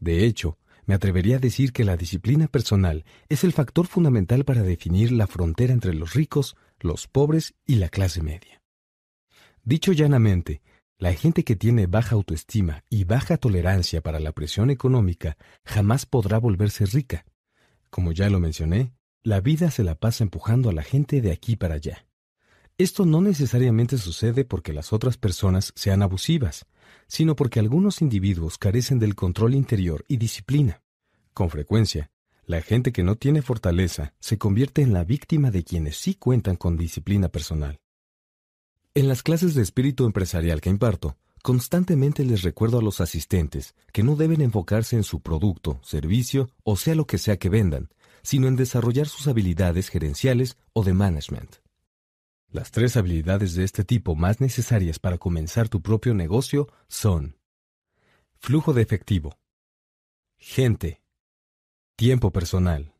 De 0.00 0.24
hecho, 0.24 0.56
me 0.86 0.94
atrevería 0.94 1.36
a 1.36 1.40
decir 1.40 1.72
que 1.72 1.84
la 1.84 1.96
disciplina 1.96 2.46
personal 2.46 3.04
es 3.28 3.44
el 3.44 3.52
factor 3.52 3.86
fundamental 3.86 4.44
para 4.44 4.62
definir 4.62 5.12
la 5.12 5.26
frontera 5.26 5.72
entre 5.72 5.92
los 5.92 6.14
ricos, 6.14 6.56
los 6.80 7.08
pobres 7.08 7.54
y 7.66 7.74
la 7.74 7.88
clase 7.88 8.22
media. 8.22 8.62
Dicho 9.64 9.92
llanamente, 9.92 10.62
la 10.98 11.12
gente 11.12 11.44
que 11.44 11.54
tiene 11.54 11.86
baja 11.86 12.16
autoestima 12.16 12.82
y 12.90 13.04
baja 13.04 13.36
tolerancia 13.36 14.00
para 14.00 14.18
la 14.18 14.32
presión 14.32 14.68
económica 14.68 15.36
jamás 15.64 16.06
podrá 16.06 16.38
volverse 16.38 16.86
rica. 16.86 17.24
Como 17.88 18.10
ya 18.10 18.28
lo 18.28 18.40
mencioné, 18.40 18.92
la 19.22 19.40
vida 19.40 19.70
se 19.70 19.84
la 19.84 19.94
pasa 19.94 20.24
empujando 20.24 20.70
a 20.70 20.72
la 20.72 20.82
gente 20.82 21.20
de 21.20 21.30
aquí 21.30 21.54
para 21.54 21.76
allá. 21.76 22.06
Esto 22.78 23.06
no 23.06 23.20
necesariamente 23.20 23.96
sucede 23.96 24.44
porque 24.44 24.72
las 24.72 24.92
otras 24.92 25.16
personas 25.16 25.72
sean 25.76 26.02
abusivas, 26.02 26.66
sino 27.06 27.36
porque 27.36 27.60
algunos 27.60 28.02
individuos 28.02 28.58
carecen 28.58 28.98
del 28.98 29.14
control 29.14 29.54
interior 29.54 30.04
y 30.08 30.16
disciplina. 30.16 30.82
Con 31.32 31.48
frecuencia, 31.48 32.10
la 32.44 32.60
gente 32.60 32.90
que 32.90 33.04
no 33.04 33.14
tiene 33.14 33.42
fortaleza 33.42 34.14
se 34.18 34.36
convierte 34.36 34.82
en 34.82 34.92
la 34.92 35.04
víctima 35.04 35.52
de 35.52 35.62
quienes 35.62 35.96
sí 35.96 36.14
cuentan 36.14 36.56
con 36.56 36.76
disciplina 36.76 37.28
personal. 37.28 37.78
En 38.98 39.06
las 39.06 39.22
clases 39.22 39.54
de 39.54 39.62
espíritu 39.62 40.06
empresarial 40.06 40.60
que 40.60 40.70
imparto, 40.70 41.16
constantemente 41.44 42.24
les 42.24 42.42
recuerdo 42.42 42.80
a 42.80 42.82
los 42.82 43.00
asistentes 43.00 43.76
que 43.92 44.02
no 44.02 44.16
deben 44.16 44.40
enfocarse 44.40 44.96
en 44.96 45.04
su 45.04 45.20
producto, 45.20 45.78
servicio 45.84 46.50
o 46.64 46.76
sea 46.76 46.96
lo 46.96 47.06
que 47.06 47.18
sea 47.18 47.36
que 47.36 47.48
vendan, 47.48 47.90
sino 48.24 48.48
en 48.48 48.56
desarrollar 48.56 49.06
sus 49.06 49.28
habilidades 49.28 49.88
gerenciales 49.88 50.56
o 50.72 50.82
de 50.82 50.94
management. 50.94 51.58
Las 52.50 52.72
tres 52.72 52.96
habilidades 52.96 53.54
de 53.54 53.62
este 53.62 53.84
tipo 53.84 54.16
más 54.16 54.40
necesarias 54.40 54.98
para 54.98 55.16
comenzar 55.16 55.68
tu 55.68 55.80
propio 55.80 56.12
negocio 56.12 56.66
son 56.88 57.36
flujo 58.40 58.72
de 58.72 58.82
efectivo, 58.82 59.38
gente, 60.38 61.02
tiempo 61.94 62.32
personal. 62.32 62.92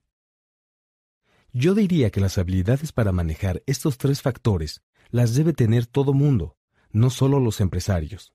Yo 1.53 1.75
diría 1.75 2.13
que 2.13 2.21
las 2.21 2.39
habilidades 2.39 2.93
para 2.93 3.11
manejar 3.11 3.65
estos 3.67 3.99
tres 3.99 4.23
factores 4.23 4.81
las 5.10 5.35
debe 5.35 5.53
tener 5.53 5.87
todo 5.87 6.12
mundo, 6.12 6.57
no 6.91 7.10
solo 7.10 7.41
los 7.41 7.60
empresarios. 7.60 8.33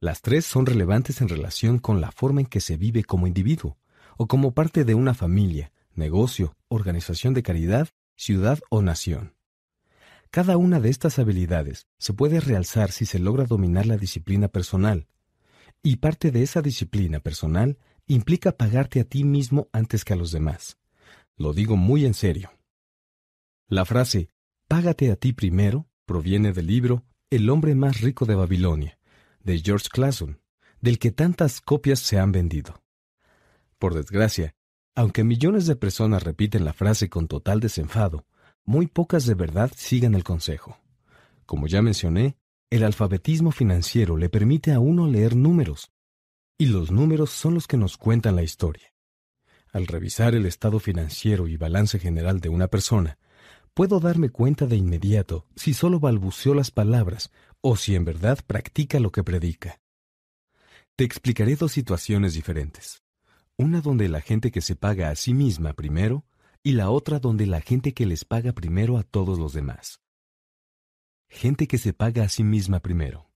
Las 0.00 0.20
tres 0.20 0.44
son 0.44 0.66
relevantes 0.66 1.20
en 1.20 1.28
relación 1.28 1.78
con 1.78 2.00
la 2.00 2.10
forma 2.10 2.40
en 2.40 2.46
que 2.46 2.60
se 2.60 2.76
vive 2.76 3.04
como 3.04 3.26
individuo, 3.26 3.78
o 4.16 4.26
como 4.26 4.52
parte 4.52 4.84
de 4.84 4.94
una 4.94 5.14
familia, 5.14 5.72
negocio, 5.94 6.56
organización 6.68 7.34
de 7.34 7.42
caridad, 7.42 7.88
ciudad 8.16 8.58
o 8.70 8.82
nación. 8.82 9.34
Cada 10.30 10.56
una 10.56 10.80
de 10.80 10.88
estas 10.88 11.18
habilidades 11.18 11.86
se 11.98 12.14
puede 12.14 12.40
realzar 12.40 12.90
si 12.90 13.06
se 13.06 13.18
logra 13.18 13.44
dominar 13.44 13.86
la 13.86 13.96
disciplina 13.96 14.48
personal, 14.48 15.06
y 15.82 15.96
parte 15.96 16.30
de 16.30 16.42
esa 16.42 16.62
disciplina 16.62 17.20
personal 17.20 17.78
implica 18.06 18.52
pagarte 18.52 19.00
a 19.00 19.04
ti 19.04 19.24
mismo 19.24 19.68
antes 19.72 20.04
que 20.04 20.12
a 20.12 20.16
los 20.16 20.32
demás. 20.32 20.78
Lo 21.36 21.52
digo 21.52 21.76
muy 21.76 22.04
en 22.04 22.14
serio. 22.14 22.50
La 23.68 23.84
frase 23.84 24.28
Págate 24.68 25.10
a 25.10 25.16
ti 25.16 25.34
primero 25.34 25.86
proviene 26.04 26.52
del 26.52 26.66
libro 26.66 27.04
El 27.30 27.48
hombre 27.50 27.74
más 27.74 28.00
rico 28.00 28.26
de 28.26 28.34
Babilonia, 28.34 28.98
de 29.42 29.58
George 29.58 29.88
Clason, 29.90 30.40
del 30.80 30.98
que 30.98 31.12
tantas 31.12 31.60
copias 31.60 32.00
se 32.00 32.18
han 32.18 32.32
vendido. 32.32 32.82
Por 33.78 33.94
desgracia, 33.94 34.54
aunque 34.94 35.24
millones 35.24 35.66
de 35.66 35.76
personas 35.76 36.22
repiten 36.22 36.64
la 36.64 36.72
frase 36.72 37.08
con 37.08 37.28
total 37.28 37.60
desenfado, 37.60 38.26
muy 38.64 38.86
pocas 38.86 39.26
de 39.26 39.34
verdad 39.34 39.70
siguen 39.74 40.14
el 40.14 40.24
consejo. 40.24 40.78
Como 41.46 41.66
ya 41.66 41.82
mencioné, 41.82 42.36
el 42.70 42.84
alfabetismo 42.84 43.52
financiero 43.52 44.16
le 44.16 44.28
permite 44.28 44.72
a 44.72 44.80
uno 44.80 45.06
leer 45.06 45.36
números, 45.36 45.90
y 46.58 46.66
los 46.66 46.90
números 46.90 47.30
son 47.30 47.54
los 47.54 47.66
que 47.66 47.76
nos 47.76 47.96
cuentan 47.96 48.36
la 48.36 48.42
historia. 48.42 48.92
Al 49.72 49.86
revisar 49.86 50.34
el 50.34 50.46
estado 50.46 50.78
financiero 50.78 51.48
y 51.48 51.56
balance 51.56 51.98
general 51.98 52.40
de 52.40 52.50
una 52.50 52.68
persona, 52.68 53.18
puedo 53.74 54.00
darme 54.00 54.28
cuenta 54.30 54.66
de 54.66 54.76
inmediato 54.76 55.46
si 55.56 55.74
solo 55.74 55.98
balbuceó 55.98 56.54
las 56.54 56.70
palabras 56.70 57.30
o 57.60 57.76
si 57.76 57.94
en 57.94 58.04
verdad 58.04 58.38
practica 58.46 59.00
lo 59.00 59.12
que 59.12 59.24
predica. 59.24 59.80
Te 60.96 61.04
explicaré 61.04 61.56
dos 61.56 61.72
situaciones 61.72 62.34
diferentes. 62.34 63.02
Una 63.56 63.80
donde 63.80 64.08
la 64.08 64.20
gente 64.20 64.50
que 64.50 64.60
se 64.60 64.76
paga 64.76 65.10
a 65.10 65.16
sí 65.16 65.32
misma 65.34 65.72
primero 65.72 66.24
y 66.62 66.72
la 66.72 66.90
otra 66.90 67.18
donde 67.18 67.46
la 67.46 67.60
gente 67.60 67.94
que 67.94 68.06
les 68.06 68.24
paga 68.24 68.52
primero 68.52 68.98
a 68.98 69.02
todos 69.02 69.38
los 69.38 69.52
demás. 69.52 70.00
Gente 71.28 71.66
que 71.66 71.78
se 71.78 71.92
paga 71.92 72.24
a 72.24 72.28
sí 72.28 72.44
misma 72.44 72.80
primero. 72.80 73.30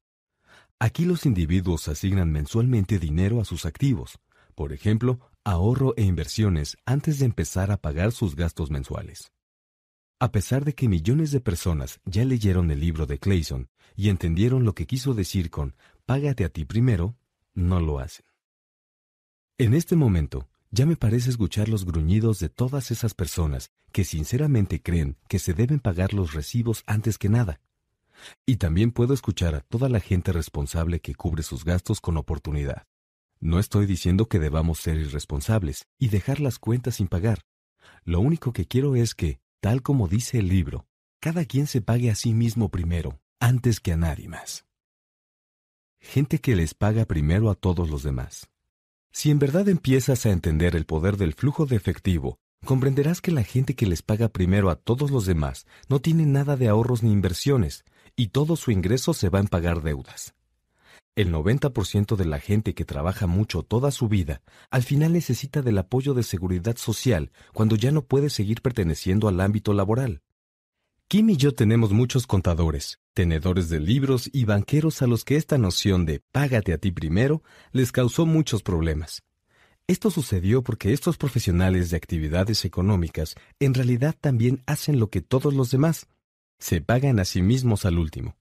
Aquí 0.78 1.06
los 1.06 1.24
individuos 1.24 1.88
asignan 1.88 2.30
mensualmente 2.30 2.98
dinero 2.98 3.40
a 3.40 3.46
sus 3.46 3.64
activos, 3.64 4.18
por 4.54 4.74
ejemplo, 4.74 5.20
ahorro 5.44 5.94
e 5.96 6.02
inversiones 6.02 6.76
antes 6.84 7.18
de 7.18 7.24
empezar 7.24 7.70
a 7.70 7.78
pagar 7.78 8.12
sus 8.12 8.36
gastos 8.36 8.70
mensuales. 8.70 9.32
A 10.18 10.32
pesar 10.32 10.64
de 10.64 10.74
que 10.74 10.88
millones 10.88 11.30
de 11.30 11.40
personas 11.40 12.00
ya 12.06 12.24
leyeron 12.24 12.70
el 12.70 12.80
libro 12.80 13.04
de 13.04 13.18
Clayson 13.18 13.68
y 13.96 14.08
entendieron 14.08 14.64
lo 14.64 14.74
que 14.74 14.86
quiso 14.86 15.12
decir 15.12 15.50
con 15.50 15.74
págate 16.06 16.46
a 16.46 16.48
ti 16.48 16.64
primero, 16.64 17.18
no 17.52 17.80
lo 17.80 17.98
hacen. 17.98 18.24
En 19.58 19.74
este 19.74 19.94
momento, 19.94 20.48
ya 20.70 20.86
me 20.86 20.96
parece 20.96 21.28
escuchar 21.28 21.68
los 21.68 21.84
gruñidos 21.84 22.38
de 22.38 22.48
todas 22.48 22.90
esas 22.90 23.12
personas 23.12 23.70
que 23.92 24.04
sinceramente 24.04 24.80
creen 24.80 25.18
que 25.28 25.38
se 25.38 25.52
deben 25.52 25.80
pagar 25.80 26.14
los 26.14 26.32
recibos 26.32 26.82
antes 26.86 27.18
que 27.18 27.28
nada. 27.28 27.60
Y 28.46 28.56
también 28.56 28.92
puedo 28.92 29.12
escuchar 29.12 29.54
a 29.54 29.60
toda 29.60 29.90
la 29.90 30.00
gente 30.00 30.32
responsable 30.32 31.00
que 31.00 31.14
cubre 31.14 31.42
sus 31.42 31.62
gastos 31.62 32.00
con 32.00 32.16
oportunidad. 32.16 32.86
No 33.38 33.58
estoy 33.58 33.84
diciendo 33.84 34.28
que 34.28 34.38
debamos 34.38 34.78
ser 34.78 34.96
irresponsables 34.96 35.84
y 35.98 36.08
dejar 36.08 36.40
las 36.40 36.58
cuentas 36.58 36.94
sin 36.94 37.06
pagar. 37.06 37.44
Lo 38.04 38.20
único 38.20 38.54
que 38.54 38.66
quiero 38.66 38.96
es 38.96 39.14
que, 39.14 39.40
Tal 39.60 39.82
como 39.82 40.06
dice 40.08 40.38
el 40.38 40.48
libro, 40.48 40.86
cada 41.20 41.44
quien 41.44 41.66
se 41.66 41.80
pague 41.80 42.10
a 42.10 42.14
sí 42.14 42.32
mismo 42.32 42.68
primero, 42.68 43.20
antes 43.40 43.80
que 43.80 43.92
a 43.92 43.96
nadie 43.96 44.28
más. 44.28 44.64
Gente 45.98 46.40
que 46.40 46.54
les 46.54 46.74
paga 46.74 47.04
primero 47.04 47.50
a 47.50 47.54
todos 47.54 47.90
los 47.90 48.02
demás. 48.04 48.48
Si 49.10 49.30
en 49.30 49.38
verdad 49.38 49.68
empiezas 49.68 50.24
a 50.26 50.30
entender 50.30 50.76
el 50.76 50.84
poder 50.84 51.16
del 51.16 51.32
flujo 51.32 51.66
de 51.66 51.74
efectivo, 51.74 52.38
comprenderás 52.64 53.20
que 53.20 53.32
la 53.32 53.42
gente 53.42 53.74
que 53.74 53.86
les 53.86 54.02
paga 54.02 54.28
primero 54.28 54.70
a 54.70 54.76
todos 54.76 55.10
los 55.10 55.26
demás 55.26 55.66
no 55.88 56.00
tiene 56.00 56.26
nada 56.26 56.56
de 56.56 56.68
ahorros 56.68 57.02
ni 57.02 57.10
inversiones, 57.10 57.84
y 58.14 58.28
todo 58.28 58.56
su 58.56 58.70
ingreso 58.70 59.14
se 59.14 59.30
va 59.30 59.40
en 59.40 59.48
pagar 59.48 59.82
deudas. 59.82 60.35
El 61.16 61.32
90% 61.32 62.14
de 62.14 62.26
la 62.26 62.38
gente 62.38 62.74
que 62.74 62.84
trabaja 62.84 63.26
mucho 63.26 63.62
toda 63.62 63.90
su 63.90 64.06
vida, 64.06 64.42
al 64.70 64.82
final 64.82 65.14
necesita 65.14 65.62
del 65.62 65.78
apoyo 65.78 66.12
de 66.12 66.22
seguridad 66.22 66.76
social 66.76 67.32
cuando 67.54 67.74
ya 67.74 67.90
no 67.90 68.04
puede 68.04 68.28
seguir 68.28 68.60
perteneciendo 68.60 69.26
al 69.26 69.40
ámbito 69.40 69.72
laboral. 69.72 70.20
Kim 71.08 71.30
y 71.30 71.38
yo 71.38 71.54
tenemos 71.54 71.92
muchos 71.92 72.26
contadores, 72.26 73.00
tenedores 73.14 73.70
de 73.70 73.80
libros 73.80 74.28
y 74.30 74.44
banqueros 74.44 75.00
a 75.00 75.06
los 75.06 75.24
que 75.24 75.36
esta 75.36 75.56
noción 75.56 76.04
de 76.04 76.20
págate 76.32 76.74
a 76.74 76.78
ti 76.78 76.92
primero 76.92 77.42
les 77.72 77.92
causó 77.92 78.26
muchos 78.26 78.62
problemas. 78.62 79.22
Esto 79.86 80.10
sucedió 80.10 80.62
porque 80.62 80.92
estos 80.92 81.16
profesionales 81.16 81.88
de 81.88 81.96
actividades 81.96 82.66
económicas 82.66 83.36
en 83.58 83.72
realidad 83.72 84.14
también 84.20 84.62
hacen 84.66 85.00
lo 85.00 85.08
que 85.08 85.22
todos 85.22 85.54
los 85.54 85.70
demás. 85.70 86.08
Se 86.58 86.82
pagan 86.82 87.20
a 87.20 87.24
sí 87.24 87.40
mismos 87.40 87.86
al 87.86 87.98
último. 87.98 88.36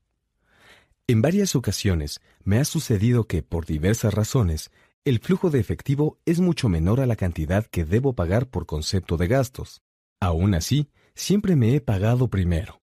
En 1.08 1.22
varias 1.22 1.56
ocasiones 1.56 2.20
me 2.44 2.58
ha 2.58 2.66
sucedido 2.66 3.28
que, 3.28 3.44
por 3.44 3.68
diversas 3.68 4.12
razones, 4.12 4.72
el 5.04 5.20
flujo 5.20 5.52
de 5.52 5.60
efectivo 5.60 6.18
es 6.26 6.40
mucho 6.40 6.68
menor 6.68 7.00
a 7.00 7.06
la 7.06 7.16
cantidad 7.16 7.68
que 7.68 7.86
debo 7.86 8.14
pagar 8.14 8.48
por 8.48 8.66
concepto 8.66 9.16
de 9.16 9.28
gastos. 9.28 9.84
Aún 10.20 10.56
así, 10.56 10.90
siempre 11.14 11.56
me 11.56 11.76
he 11.76 11.82
pagado 11.82 12.28
primero. 12.28 12.82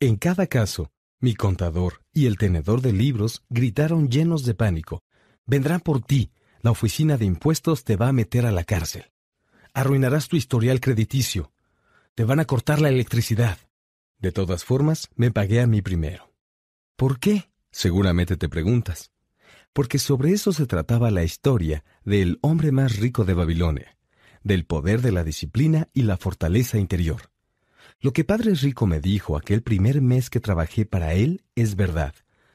En 0.00 0.16
cada 0.16 0.46
caso, 0.48 0.92
mi 1.18 1.34
contador 1.34 2.02
y 2.12 2.26
el 2.26 2.36
tenedor 2.36 2.82
de 2.82 2.92
libros 2.92 3.42
gritaron 3.48 4.10
llenos 4.10 4.44
de 4.44 4.52
pánico. 4.52 5.02
Vendrán 5.46 5.80
por 5.80 6.02
ti, 6.02 6.30
la 6.60 6.72
oficina 6.72 7.16
de 7.16 7.24
impuestos 7.24 7.84
te 7.84 7.96
va 7.96 8.08
a 8.08 8.12
meter 8.12 8.44
a 8.44 8.52
la 8.52 8.64
cárcel. 8.64 9.10
Arruinarás 9.72 10.28
tu 10.28 10.36
historial 10.36 10.78
crediticio. 10.78 11.52
Te 12.14 12.24
van 12.24 12.40
a 12.40 12.44
cortar 12.44 12.82
la 12.82 12.90
electricidad. 12.90 13.56
De 14.18 14.30
todas 14.30 14.62
formas, 14.62 15.08
me 15.16 15.30
pagué 15.30 15.62
a 15.62 15.66
mí 15.66 15.80
primero. 15.80 16.33
¿Por 16.96 17.18
qué? 17.18 17.50
Seguramente 17.72 18.36
te 18.36 18.48
preguntas. 18.48 19.10
Porque 19.72 19.98
sobre 19.98 20.32
eso 20.32 20.52
se 20.52 20.66
trataba 20.66 21.10
la 21.10 21.24
historia 21.24 21.84
del 22.04 22.38
hombre 22.40 22.70
más 22.70 22.96
rico 22.96 23.24
de 23.24 23.34
Babilonia, 23.34 23.98
del 24.44 24.64
poder 24.64 25.02
de 25.02 25.10
la 25.10 25.24
disciplina 25.24 25.88
y 25.92 26.02
la 26.02 26.16
fortaleza 26.16 26.78
interior. 26.78 27.30
Lo 28.00 28.12
que 28.12 28.24
Padre 28.24 28.54
Rico 28.54 28.86
me 28.86 29.00
dijo 29.00 29.36
aquel 29.36 29.62
primer 29.62 30.00
mes 30.02 30.30
que 30.30 30.38
trabajé 30.38 30.86
para 30.86 31.14
él 31.14 31.42
es 31.56 31.74
verdad. 31.74 32.14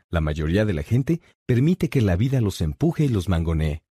La 0.09 0.21
mayoría 0.21 0.63
de 0.63 0.73
la 0.73 0.83
gente 0.83 1.21
permite 1.45 1.89
que 1.89 2.01
la 2.01 2.15
vida 2.15 2.39
los 2.39 2.61
empuje 2.61 3.05
y 3.05 3.09
los 3.09 3.27
mangonee. 3.27 3.83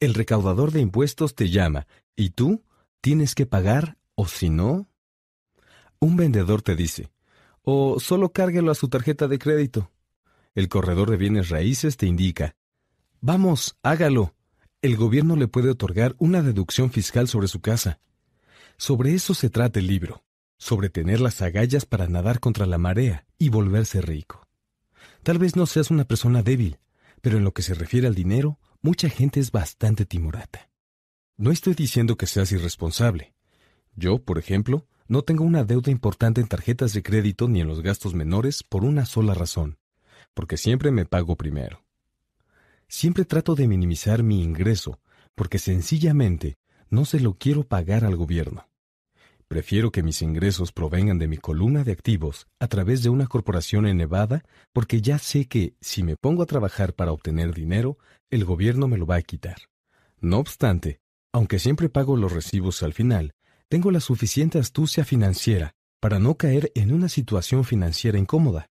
El 0.00 0.14
recaudador 0.14 0.70
de 0.70 0.80
impuestos 0.80 1.34
te 1.34 1.48
llama 1.48 1.86
y 2.14 2.30
tú 2.30 2.62
tienes 3.00 3.34
que 3.34 3.46
pagar 3.46 3.96
o 4.14 4.28
si 4.28 4.50
no... 4.50 4.88
Un 6.00 6.16
vendedor 6.16 6.62
te 6.62 6.76
dice, 6.76 7.10
o 7.70 8.00
solo 8.00 8.32
cárguelo 8.32 8.72
a 8.72 8.74
su 8.74 8.88
tarjeta 8.88 9.28
de 9.28 9.38
crédito. 9.38 9.92
El 10.54 10.70
corredor 10.70 11.10
de 11.10 11.18
bienes 11.18 11.50
raíces 11.50 11.98
te 11.98 12.06
indica, 12.06 12.56
vamos, 13.20 13.76
hágalo. 13.82 14.34
El 14.80 14.96
gobierno 14.96 15.36
le 15.36 15.48
puede 15.48 15.68
otorgar 15.68 16.16
una 16.18 16.40
deducción 16.40 16.90
fiscal 16.90 17.28
sobre 17.28 17.46
su 17.46 17.60
casa. 17.60 18.00
Sobre 18.78 19.12
eso 19.12 19.34
se 19.34 19.50
trata 19.50 19.80
el 19.80 19.86
libro, 19.86 20.24
sobre 20.56 20.88
tener 20.88 21.20
las 21.20 21.42
agallas 21.42 21.84
para 21.84 22.08
nadar 22.08 22.40
contra 22.40 22.64
la 22.64 22.78
marea 22.78 23.26
y 23.36 23.50
volverse 23.50 24.00
rico. 24.00 24.48
Tal 25.22 25.36
vez 25.36 25.54
no 25.54 25.66
seas 25.66 25.90
una 25.90 26.04
persona 26.04 26.42
débil, 26.42 26.78
pero 27.20 27.36
en 27.36 27.44
lo 27.44 27.52
que 27.52 27.60
se 27.60 27.74
refiere 27.74 28.06
al 28.06 28.14
dinero, 28.14 28.58
mucha 28.80 29.10
gente 29.10 29.40
es 29.40 29.52
bastante 29.52 30.06
timorata. 30.06 30.70
No 31.36 31.50
estoy 31.50 31.74
diciendo 31.74 32.16
que 32.16 32.26
seas 32.26 32.50
irresponsable. 32.50 33.34
Yo, 33.94 34.20
por 34.24 34.38
ejemplo, 34.38 34.86
no 35.08 35.22
tengo 35.22 35.44
una 35.44 35.64
deuda 35.64 35.90
importante 35.90 36.40
en 36.40 36.48
tarjetas 36.48 36.92
de 36.92 37.02
crédito 37.02 37.48
ni 37.48 37.60
en 37.60 37.66
los 37.66 37.80
gastos 37.80 38.14
menores 38.14 38.62
por 38.62 38.84
una 38.84 39.06
sola 39.06 39.32
razón, 39.32 39.78
porque 40.34 40.58
siempre 40.58 40.90
me 40.90 41.06
pago 41.06 41.34
primero. 41.36 41.82
Siempre 42.88 43.24
trato 43.24 43.54
de 43.54 43.66
minimizar 43.66 44.22
mi 44.22 44.42
ingreso, 44.42 45.00
porque 45.34 45.58
sencillamente 45.58 46.58
no 46.90 47.04
se 47.04 47.20
lo 47.20 47.34
quiero 47.34 47.64
pagar 47.64 48.04
al 48.04 48.16
gobierno. 48.16 48.68
Prefiero 49.48 49.90
que 49.90 50.02
mis 50.02 50.20
ingresos 50.20 50.72
provengan 50.72 51.18
de 51.18 51.26
mi 51.26 51.38
columna 51.38 51.84
de 51.84 51.92
activos 51.92 52.46
a 52.60 52.68
través 52.68 53.02
de 53.02 53.08
una 53.08 53.26
corporación 53.26 53.86
en 53.86 53.96
Nevada 53.96 54.44
porque 54.74 55.00
ya 55.00 55.18
sé 55.18 55.46
que 55.46 55.74
si 55.80 56.02
me 56.02 56.16
pongo 56.16 56.42
a 56.42 56.46
trabajar 56.46 56.92
para 56.92 57.12
obtener 57.12 57.54
dinero, 57.54 57.96
el 58.28 58.44
gobierno 58.44 58.88
me 58.88 58.98
lo 58.98 59.06
va 59.06 59.16
a 59.16 59.22
quitar. 59.22 59.56
No 60.20 60.38
obstante, 60.38 61.00
aunque 61.32 61.58
siempre 61.58 61.88
pago 61.88 62.16
los 62.18 62.32
recibos 62.32 62.82
al 62.82 62.92
final, 62.92 63.32
tengo 63.68 63.90
la 63.90 64.00
suficiente 64.00 64.58
astucia 64.58 65.04
financiera 65.04 65.74
para 66.00 66.18
no 66.18 66.36
caer 66.36 66.72
en 66.74 66.92
una 66.92 67.08
situación 67.08 67.64
financiera 67.64 68.18
incómoda. 68.18 68.70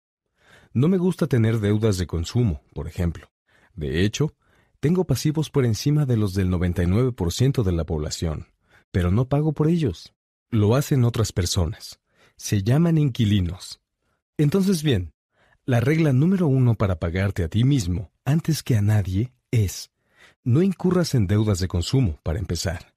No 0.75 0.89
me 0.89 0.99
gusta 0.99 1.26
tener 1.26 1.60
deudas 1.60 1.99
de 1.99 2.07
consumo, 2.07 2.62
por 2.75 2.89
ejemplo. 2.89 3.31
De 3.75 4.05
hecho, 4.05 4.35
tengo 4.81 5.05
pasivos 5.05 5.51
por 5.51 5.65
encima 5.65 6.05
de 6.05 6.17
los 6.17 6.35
del 6.35 6.51
99% 6.51 7.62
de 7.62 7.73
la 7.73 7.85
población, 7.85 8.49
pero 8.91 9.10
no 9.10 9.28
pago 9.28 9.53
por 9.53 9.69
ellos. 9.69 10.12
Lo 10.51 10.75
hacen 10.75 11.05
otras 11.05 11.33
personas. 11.33 12.01
Se 12.37 12.62
llaman 12.62 12.99
inquilinos. 12.99 13.81
Entonces 14.37 14.83
bien, 14.83 15.12
la 15.65 15.81
regla 15.81 16.12
número 16.12 16.49
uno 16.49 16.75
para 16.75 16.99
pagarte 16.99 17.44
a 17.44 17.49
ti 17.49 17.65
mismo, 17.65 18.10
antes 18.25 18.62
que 18.62 18.76
a 18.76 18.83
nadie, 18.83 19.33
es, 19.51 19.91
no 20.42 20.62
incurras 20.62 21.15
en 21.15 21.26
deudas 21.26 21.60
de 21.60 21.69
consumo, 21.69 22.19
para 22.23 22.41
empezar. 22.41 22.92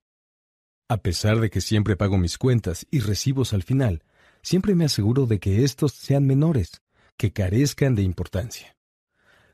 A 0.87 0.97
pesar 0.97 1.39
de 1.39 1.49
que 1.49 1.61
siempre 1.61 1.95
pago 1.95 2.17
mis 2.17 2.37
cuentas 2.37 2.85
y 2.91 2.99
recibos 2.99 3.53
al 3.53 3.63
final, 3.63 4.03
siempre 4.43 4.75
me 4.75 4.85
aseguro 4.85 5.25
de 5.25 5.39
que 5.39 5.63
estos 5.63 5.93
sean 5.93 6.27
menores, 6.27 6.81
que 7.17 7.33
carezcan 7.33 7.95
de 7.95 8.03
importancia. 8.03 8.75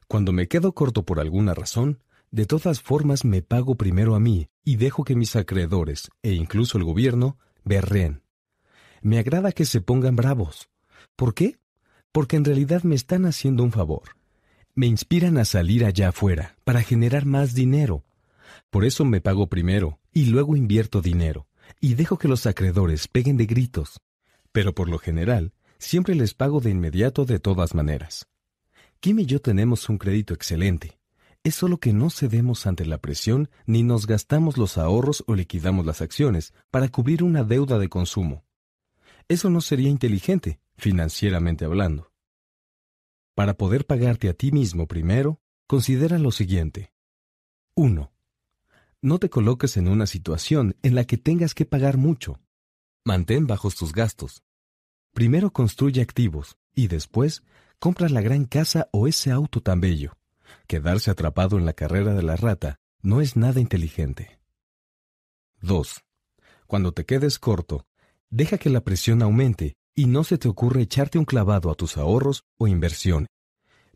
Cuando 0.08 0.34
me 0.34 0.50
quedo 0.50 0.74
corto 0.74 1.04
por 1.06 1.22
alguna 1.22 1.54
razón, 1.54 2.04
de 2.32 2.46
todas 2.46 2.82
formas 2.82 3.24
me 3.24 3.42
pago 3.42 3.76
primero 3.76 4.16
a 4.16 4.20
mí 4.20 4.50
y 4.66 4.76
dejo 4.76 5.06
que 5.06 5.16
mis 5.16 5.38
acreedores, 5.38 6.10
e 6.22 6.34
incluso 6.34 6.78
el 6.78 6.84
gobierno, 6.84 7.38
berren. 7.64 8.24
Me 9.02 9.18
agrada 9.18 9.54
que 9.54 9.66
se 9.66 9.80
pongan 9.80 10.18
bravos. 10.18 10.70
¿Por 11.16 11.34
qué? 11.34 11.60
Porque 12.12 12.36
en 12.36 12.44
realidad 12.44 12.84
me 12.84 12.96
están 12.96 13.26
haciendo 13.26 13.64
un 13.64 13.72
favor. 13.72 14.18
Me 14.76 14.86
inspiran 14.86 15.38
a 15.38 15.46
salir 15.46 15.86
allá 15.86 16.10
afuera 16.10 16.58
para 16.66 16.82
generar 16.82 17.26
más 17.26 17.54
dinero. 17.54 18.04
Por 18.70 18.86
eso 18.86 19.06
me 19.06 19.22
pago 19.22 19.48
primero 19.48 20.00
y 20.14 20.26
luego 20.26 20.56
invierto 20.56 21.02
dinero 21.02 21.48
y 21.80 21.94
dejo 21.94 22.18
que 22.18 22.28
los 22.28 22.46
acreedores 22.46 23.08
peguen 23.08 23.38
de 23.38 23.46
gritos. 23.46 24.00
Pero 24.52 24.74
por 24.74 24.90
lo 24.90 24.98
general, 24.98 25.54
siempre 25.78 26.16
les 26.16 26.34
pago 26.34 26.60
de 26.60 26.72
inmediato 26.72 27.26
de 27.26 27.40
todas 27.40 27.74
maneras. 27.74 28.28
Kim 29.00 29.20
y 29.20 29.26
yo 29.26 29.42
tenemos 29.42 29.90
un 29.90 29.98
crédito 29.98 30.34
excelente. 30.34 31.00
Es 31.44 31.56
solo 31.56 31.80
que 31.80 31.92
no 31.92 32.12
cedemos 32.12 32.68
ante 32.68 32.86
la 32.86 33.00
presión 33.00 33.50
ni 33.66 33.82
nos 33.82 34.06
gastamos 34.06 34.58
los 34.58 34.78
ahorros 34.78 35.24
o 35.26 35.34
liquidamos 35.34 35.86
las 35.86 36.02
acciones 36.02 36.54
para 36.70 36.90
cubrir 36.90 37.24
una 37.24 37.44
deuda 37.44 37.80
de 37.80 37.90
consumo. 37.90 38.46
Eso 39.28 39.50
no 39.50 39.62
sería 39.62 39.90
inteligente, 39.90 40.60
financieramente 40.78 41.66
hablando. 41.66 42.12
Para 43.34 43.56
poder 43.56 43.86
pagarte 43.86 44.30
a 44.30 44.34
ti 44.34 44.52
mismo 44.52 44.88
primero, 44.88 45.40
considera 45.66 46.20
lo 46.20 46.32
siguiente. 46.32 46.94
1. 47.74 48.12
No 49.04 49.18
te 49.18 49.32
coloques 49.32 49.78
en 49.78 49.88
una 49.88 50.06
situación 50.06 50.78
en 50.84 50.94
la 50.94 51.06
que 51.06 51.18
tengas 51.18 51.56
que 51.56 51.66
pagar 51.66 51.98
mucho. 51.98 52.40
Mantén 53.04 53.48
bajos 53.48 53.76
tus 53.76 53.94
gastos. 53.94 54.44
Primero 55.12 55.52
construye 55.52 56.02
activos 56.02 56.56
y 56.76 56.88
después 56.88 57.42
compra 57.80 58.10
la 58.10 58.22
gran 58.22 58.46
casa 58.46 58.90
o 58.92 59.08
ese 59.08 59.32
auto 59.32 59.60
tan 59.60 59.82
bello. 59.82 60.18
Quedarse 60.68 61.10
atrapado 61.10 61.58
en 61.58 61.66
la 61.66 61.74
carrera 61.74 62.14
de 62.14 62.22
la 62.22 62.36
rata 62.36 62.76
no 63.02 63.22
es 63.22 63.36
nada 63.36 63.60
inteligente. 63.60 64.40
2. 65.62 66.04
Cuando 66.68 66.92
te 66.92 67.04
quedes 67.04 67.40
corto, 67.40 67.88
deja 68.30 68.60
que 68.60 68.70
la 68.70 68.82
presión 68.82 69.24
aumente 69.24 69.74
y 69.96 70.06
no 70.06 70.24
se 70.24 70.38
te 70.38 70.48
ocurre 70.48 70.84
echarte 70.84 71.18
un 71.18 71.26
clavado 71.26 71.72
a 71.72 71.76
tus 71.76 71.98
ahorros 71.98 72.44
o 72.60 72.68
inversión. 72.68 73.26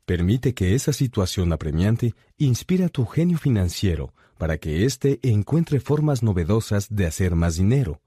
Permite 0.06 0.54
que 0.54 0.76
esa 0.76 0.94
situación 0.94 1.52
apremiante 1.52 2.14
inspire 2.38 2.90
tu 2.90 3.06
genio 3.06 3.40
financiero 3.40 4.14
para 4.38 4.58
que 4.60 4.86
éste 4.86 5.20
encuentre 5.24 5.80
formas 5.80 6.22
novedosas 6.22 6.94
de 6.94 7.08
hacer 7.08 7.36
más 7.36 7.56
dinero. 7.56 8.02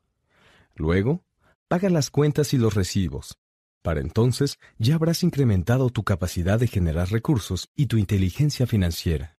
Luego, 0.76 1.24
paga 1.66 1.90
las 1.90 2.10
cuentas 2.10 2.54
y 2.54 2.58
los 2.58 2.74
recibos, 2.74 3.38
para 3.82 4.00
entonces 4.00 4.58
ya 4.78 4.94
habrás 4.94 5.22
incrementado 5.22 5.90
tu 5.90 6.04
capacidad 6.04 6.60
de 6.60 6.66
generar 6.68 7.10
recursos 7.10 7.68
y 7.74 7.86
tu 7.86 7.96
inteligencia 7.96 8.66
financiera. 8.66 9.36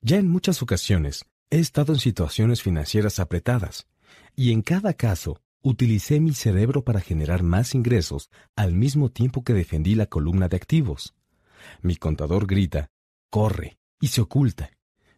Ya 0.00 0.16
en 0.16 0.28
muchas 0.28 0.62
ocasiones 0.62 1.26
he 1.50 1.58
estado 1.58 1.92
en 1.92 2.00
situaciones 2.00 2.62
financieras 2.62 3.20
apretadas, 3.20 3.86
y 4.34 4.50
en 4.52 4.62
cada 4.62 4.94
caso 4.94 5.41
utilicé 5.62 6.20
mi 6.20 6.34
cerebro 6.34 6.84
para 6.84 7.00
generar 7.00 7.42
más 7.42 7.74
ingresos 7.74 8.30
al 8.56 8.74
mismo 8.74 9.08
tiempo 9.10 9.44
que 9.44 9.54
defendí 9.54 9.94
la 9.94 10.06
columna 10.06 10.48
de 10.48 10.56
activos. 10.56 11.14
Mi 11.80 11.96
contador 11.96 12.46
grita, 12.46 12.88
corre, 13.30 13.78
y 14.00 14.08
se 14.08 14.20
oculta, 14.20 14.70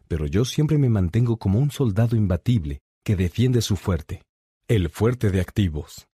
pero 0.07 0.27
yo 0.27 0.45
siempre 0.45 0.77
me 0.77 0.89
mantengo 0.89 1.37
como 1.37 1.59
un 1.59 1.71
soldado 1.71 2.15
imbatible 2.15 2.81
que 3.03 3.15
defiende 3.15 3.61
su 3.61 3.75
fuerte, 3.75 4.21
el 4.67 4.89
fuerte 4.89 5.31
de 5.31 5.41
activos. 5.41 6.07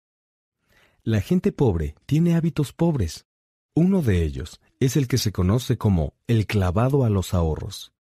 La 1.03 1.21
gente 1.21 1.51
pobre 1.51 1.95
tiene 2.05 2.35
hábitos 2.35 2.73
pobres. 2.73 3.25
Uno 3.73 4.01
de 4.01 4.23
ellos 4.23 4.59
es 4.79 4.97
el 4.97 5.07
que 5.07 5.17
se 5.17 5.31
conoce 5.31 5.77
como 5.77 6.13
el 6.27 6.45
clavado 6.45 7.03
a 7.03 7.09
los 7.09 7.33
ahorros. 7.33 7.93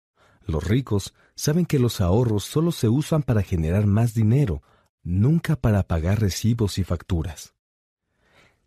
Los 0.45 0.63
ricos 0.63 1.13
saben 1.35 1.65
que 1.65 1.79
los 1.79 2.01
ahorros 2.01 2.43
solo 2.43 2.71
se 2.71 2.89
usan 2.89 3.23
para 3.23 3.43
generar 3.43 3.85
más 3.85 4.13
dinero, 4.13 4.63
nunca 5.07 5.55
para 5.55 5.83
pagar 5.83 6.19
recibos 6.19 6.77
y 6.77 6.83
facturas. 6.83 7.55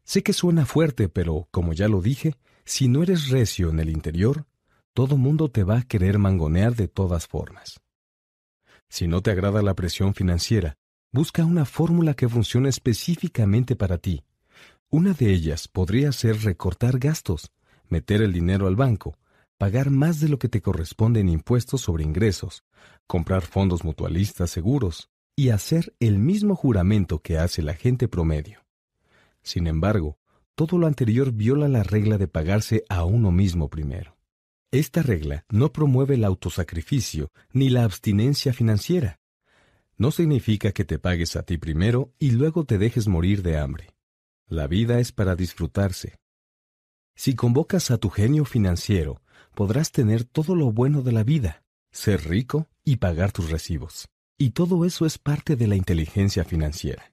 Sé 0.04 0.22
que 0.22 0.32
suena 0.32 0.64
fuerte, 0.64 1.10
pero, 1.10 1.48
como 1.50 1.74
ya 1.74 1.86
lo 1.86 2.00
dije, 2.00 2.34
si 2.64 2.88
no 2.88 3.02
eres 3.02 3.28
recio 3.28 3.68
en 3.68 3.78
el 3.78 3.90
interior, 3.90 4.46
todo 4.94 5.18
mundo 5.18 5.50
te 5.50 5.64
va 5.64 5.78
a 5.78 5.82
querer 5.82 6.18
mangonear 6.18 6.74
de 6.74 6.88
todas 6.88 7.26
formas. 7.26 7.80
Si 8.88 9.06
no 9.06 9.20
te 9.20 9.30
agrada 9.30 9.60
la 9.60 9.74
presión 9.74 10.14
financiera, 10.14 10.78
busca 11.12 11.44
una 11.44 11.66
fórmula 11.66 12.14
que 12.14 12.28
funcione 12.28 12.70
específicamente 12.70 13.76
para 13.76 13.98
ti. 13.98 14.24
Una 14.88 15.12
de 15.12 15.30
ellas 15.30 15.68
podría 15.68 16.10
ser 16.10 16.40
recortar 16.42 16.98
gastos, 16.98 17.52
meter 17.88 18.22
el 18.22 18.32
dinero 18.32 18.66
al 18.66 18.76
banco, 18.76 19.18
pagar 19.58 19.90
más 19.90 20.20
de 20.20 20.30
lo 20.30 20.38
que 20.38 20.48
te 20.48 20.62
corresponde 20.62 21.20
en 21.20 21.28
impuestos 21.28 21.82
sobre 21.82 22.02
ingresos, 22.02 22.64
comprar 23.06 23.42
fondos 23.42 23.84
mutualistas 23.84 24.50
seguros 24.50 25.10
y 25.40 25.48
hacer 25.48 25.94
el 26.00 26.18
mismo 26.18 26.54
juramento 26.54 27.22
que 27.22 27.38
hace 27.38 27.62
la 27.62 27.72
gente 27.72 28.08
promedio. 28.08 28.66
Sin 29.42 29.68
embargo, 29.68 30.18
todo 30.54 30.76
lo 30.76 30.86
anterior 30.86 31.32
viola 31.32 31.66
la 31.66 31.82
regla 31.82 32.18
de 32.18 32.28
pagarse 32.28 32.84
a 32.90 33.06
uno 33.06 33.32
mismo 33.32 33.70
primero. 33.70 34.18
Esta 34.70 35.02
regla 35.02 35.46
no 35.48 35.72
promueve 35.72 36.16
el 36.16 36.24
autosacrificio 36.24 37.32
ni 37.54 37.70
la 37.70 37.84
abstinencia 37.84 38.52
financiera. 38.52 39.18
No 39.96 40.10
significa 40.10 40.72
que 40.72 40.84
te 40.84 40.98
pagues 40.98 41.36
a 41.36 41.42
ti 41.42 41.56
primero 41.56 42.12
y 42.18 42.32
luego 42.32 42.66
te 42.66 42.76
dejes 42.76 43.08
morir 43.08 43.42
de 43.42 43.56
hambre. 43.56 43.94
La 44.46 44.66
vida 44.66 45.00
es 45.00 45.10
para 45.10 45.36
disfrutarse. 45.36 46.18
Si 47.14 47.34
convocas 47.34 47.90
a 47.90 47.96
tu 47.96 48.10
genio 48.10 48.44
financiero, 48.44 49.22
podrás 49.54 49.90
tener 49.90 50.24
todo 50.24 50.54
lo 50.54 50.70
bueno 50.70 51.00
de 51.00 51.12
la 51.12 51.24
vida, 51.24 51.62
ser 51.92 52.28
rico 52.28 52.68
y 52.84 52.96
pagar 52.96 53.32
tus 53.32 53.48
recibos. 53.48 54.10
Y 54.42 54.52
todo 54.52 54.86
eso 54.86 55.04
es 55.04 55.18
parte 55.18 55.54
de 55.54 55.66
la 55.66 55.76
inteligencia 55.76 56.44
financiera. 56.44 57.12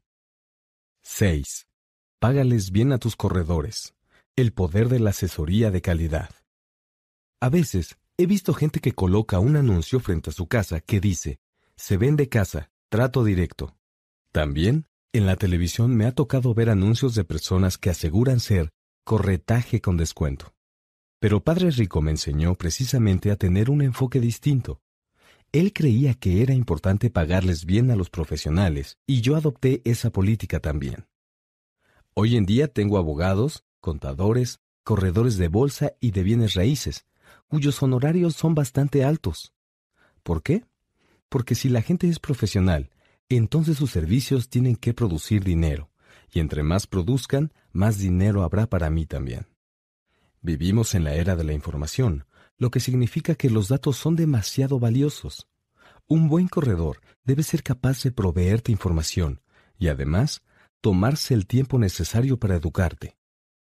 6. 1.04 1.68
Págales 2.20 2.72
bien 2.72 2.94
a 2.94 3.00
tus 3.00 3.18
corredores. 3.18 3.96
El 4.38 4.54
poder 4.54 4.88
de 4.88 5.02
la 5.02 5.10
asesoría 5.10 5.70
de 5.70 5.82
calidad. 5.82 6.30
A 7.42 7.50
veces 7.50 7.98
he 8.18 8.28
visto 8.28 8.54
gente 8.54 8.80
que 8.80 8.94
coloca 8.94 9.40
un 9.40 9.58
anuncio 9.58 10.00
frente 10.00 10.30
a 10.30 10.34
su 10.34 10.48
casa 10.48 10.80
que 10.80 11.02
dice, 11.02 11.42
se 11.76 11.98
vende 11.98 12.30
casa, 12.30 12.72
trato 12.88 13.26
directo. 13.26 13.76
También, 14.32 14.88
en 15.12 15.26
la 15.26 15.36
televisión 15.36 15.98
me 15.98 16.06
ha 16.06 16.14
tocado 16.14 16.54
ver 16.54 16.70
anuncios 16.70 17.14
de 17.14 17.26
personas 17.26 17.78
que 17.78 17.90
aseguran 17.90 18.40
ser 18.40 18.70
corretaje 19.04 19.82
con 19.82 19.98
descuento. 19.98 20.54
Pero 21.20 21.44
Padre 21.44 21.72
Rico 21.72 22.02
me 22.02 22.12
enseñó 22.12 22.56
precisamente 22.56 23.32
a 23.32 23.36
tener 23.36 23.70
un 23.70 23.82
enfoque 23.82 24.22
distinto. 24.22 24.80
Él 25.52 25.72
creía 25.74 26.14
que 26.14 26.42
era 26.42 26.54
importante 26.54 27.10
pagarles 27.10 27.66
bien 27.66 27.90
a 27.90 27.96
los 27.96 28.10
profesionales 28.10 28.98
y 29.08 29.22
yo 29.22 29.36
adopté 29.36 29.82
esa 29.86 30.10
política 30.12 30.60
también. 30.60 31.08
Hoy 32.14 32.36
en 32.36 32.46
día 32.46 32.68
tengo 32.68 32.98
abogados, 32.98 33.64
contadores, 33.80 34.60
corredores 34.84 35.38
de 35.38 35.48
bolsa 35.48 35.94
y 36.00 36.12
de 36.12 36.24
bienes 36.24 36.54
raíces, 36.54 37.06
cuyos 37.48 37.82
honorarios 37.82 38.36
son 38.36 38.56
bastante 38.56 39.04
altos. 39.04 39.54
¿Por 40.24 40.44
qué? 40.44 40.66
Porque 41.30 41.56
si 41.56 41.70
la 41.70 41.82
gente 41.82 42.08
es 42.08 42.20
profesional, 42.20 42.90
entonces 43.30 43.78
sus 43.78 43.92
servicios 43.92 44.50
tienen 44.50 44.76
que 44.76 44.94
producir 44.94 45.44
dinero, 45.44 45.90
y 46.32 46.40
entre 46.40 46.64
más 46.64 46.88
produzcan, 46.88 47.54
más 47.72 47.98
dinero 47.98 48.44
habrá 48.44 48.68
para 48.68 48.90
mí 48.90 49.06
también. 49.06 49.48
Vivimos 50.42 50.96
en 50.96 51.04
la 51.04 51.16
era 51.16 51.36
de 51.36 51.44
la 51.44 51.54
información, 51.54 52.26
lo 52.58 52.72
que 52.72 52.80
significa 52.80 53.36
que 53.36 53.50
los 53.50 53.68
datos 53.68 53.98
son 53.98 54.16
demasiado 54.16 54.80
valiosos. 54.80 55.48
Un 56.08 56.30
buen 56.30 56.48
corredor 56.48 57.02
debe 57.24 57.44
ser 57.44 57.64
capaz 57.64 58.04
de 58.04 58.12
proveerte 58.12 58.72
información 58.72 59.42
y 59.78 59.90
además 59.90 60.42
tomarse 60.82 61.34
el 61.34 61.46
tiempo 61.46 61.78
necesario 61.80 62.40
para 62.40 62.56
educarte. 62.56 63.18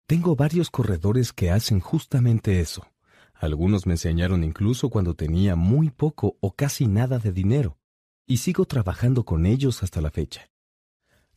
Tengo 0.06 0.36
varios 0.36 0.70
corredores 0.70 1.34
que 1.34 1.52
hacen 1.52 1.80
justamente 1.80 2.60
eso. 2.60 2.88
Algunos 3.34 3.86
me 3.86 3.94
enseñaron 3.94 4.44
incluso 4.44 4.90
cuando 4.90 5.16
tenía 5.16 5.56
muy 5.56 5.90
poco 5.90 6.38
o 6.40 6.56
casi 6.56 6.88
nada 6.88 7.20
de 7.20 7.32
dinero, 7.32 7.78
y 8.26 8.38
sigo 8.38 8.66
trabajando 8.66 9.26
con 9.26 9.46
ellos 9.46 9.84
hasta 9.84 10.02
la 10.02 10.10
fecha. 10.10 10.50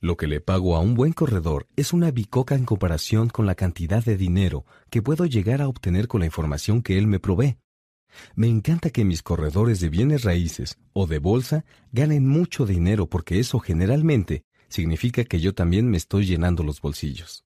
Lo 0.02 0.16
que 0.16 0.26
le 0.26 0.40
pago 0.40 0.76
a 0.76 0.80
un 0.80 0.94
buen 0.94 1.12
corredor 1.12 1.66
es 1.76 1.92
una 1.92 2.10
bicoca 2.10 2.54
en 2.54 2.64
comparación 2.64 3.28
con 3.28 3.44
la 3.44 3.54
cantidad 3.54 4.02
de 4.02 4.16
dinero 4.16 4.64
que 4.88 5.02
puedo 5.02 5.26
llegar 5.26 5.60
a 5.60 5.68
obtener 5.68 6.08
con 6.08 6.20
la 6.20 6.26
información 6.26 6.80
que 6.80 6.96
él 6.96 7.06
me 7.06 7.20
provee. 7.20 7.58
Me 8.34 8.48
encanta 8.48 8.88
que 8.88 9.04
mis 9.04 9.22
corredores 9.22 9.78
de 9.80 9.90
bienes 9.90 10.24
raíces 10.24 10.78
o 10.94 11.06
de 11.06 11.18
bolsa 11.18 11.66
ganen 11.92 12.26
mucho 12.26 12.64
dinero 12.64 13.08
porque 13.08 13.38
eso 13.38 13.58
generalmente 13.58 14.44
significa 14.68 15.24
que 15.24 15.38
yo 15.38 15.54
también 15.54 15.90
me 15.90 15.98
estoy 15.98 16.24
llenando 16.24 16.62
los 16.62 16.80
bolsillos. 16.80 17.44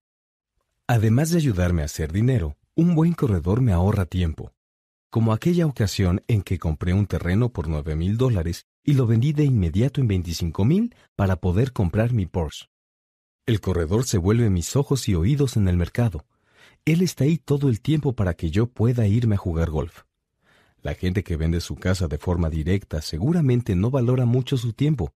Además 0.86 1.30
de 1.30 1.38
ayudarme 1.38 1.82
a 1.82 1.86
hacer 1.86 2.12
dinero, 2.12 2.56
un 2.76 2.94
buen 2.94 3.14
corredor 3.14 3.62
me 3.62 3.72
ahorra 3.72 4.06
tiempo, 4.06 4.52
como 5.10 5.32
aquella 5.32 5.66
ocasión 5.66 6.22
en 6.28 6.42
que 6.42 6.60
compré 6.60 6.94
un 6.94 7.06
terreno 7.06 7.48
por 7.48 7.66
nueve 7.66 7.96
mil 7.96 8.16
dólares 8.16 8.66
y 8.84 8.94
lo 8.94 9.06
vendí 9.06 9.32
de 9.32 9.44
inmediato 9.44 10.00
en 10.00 10.08
veinticinco 10.08 10.64
mil 10.64 10.94
para 11.16 11.36
poder 11.36 11.72
comprar 11.72 12.12
mi 12.12 12.26
Porsche. 12.26 12.66
El 13.46 13.60
corredor 13.60 14.04
se 14.04 14.18
vuelve 14.18 14.50
mis 14.50 14.76
ojos 14.76 15.08
y 15.08 15.14
oídos 15.14 15.56
en 15.56 15.68
el 15.68 15.76
mercado. 15.76 16.24
Él 16.84 17.02
está 17.02 17.24
ahí 17.24 17.38
todo 17.38 17.68
el 17.68 17.80
tiempo 17.80 18.14
para 18.14 18.34
que 18.34 18.50
yo 18.50 18.66
pueda 18.66 19.06
irme 19.06 19.34
a 19.34 19.38
jugar 19.38 19.70
golf. 19.70 20.02
La 20.82 20.94
gente 20.94 21.24
que 21.24 21.36
vende 21.36 21.60
su 21.60 21.76
casa 21.76 22.08
de 22.08 22.18
forma 22.18 22.50
directa 22.50 23.00
seguramente 23.00 23.74
no 23.74 23.90
valora 23.90 24.26
mucho 24.26 24.56
su 24.56 24.72
tiempo. 24.72 25.14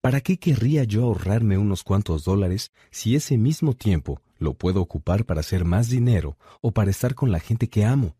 ¿Para 0.00 0.20
qué 0.20 0.38
querría 0.38 0.84
yo 0.84 1.04
ahorrarme 1.04 1.58
unos 1.58 1.84
cuantos 1.84 2.24
dólares 2.24 2.72
si 2.90 3.14
ese 3.14 3.36
mismo 3.38 3.74
tiempo 3.74 4.20
lo 4.40 4.54
puedo 4.54 4.80
ocupar 4.80 5.26
para 5.26 5.40
hacer 5.40 5.64
más 5.64 5.88
dinero 5.90 6.36
o 6.60 6.72
para 6.72 6.90
estar 6.90 7.14
con 7.14 7.30
la 7.30 7.38
gente 7.38 7.68
que 7.68 7.84
amo. 7.84 8.16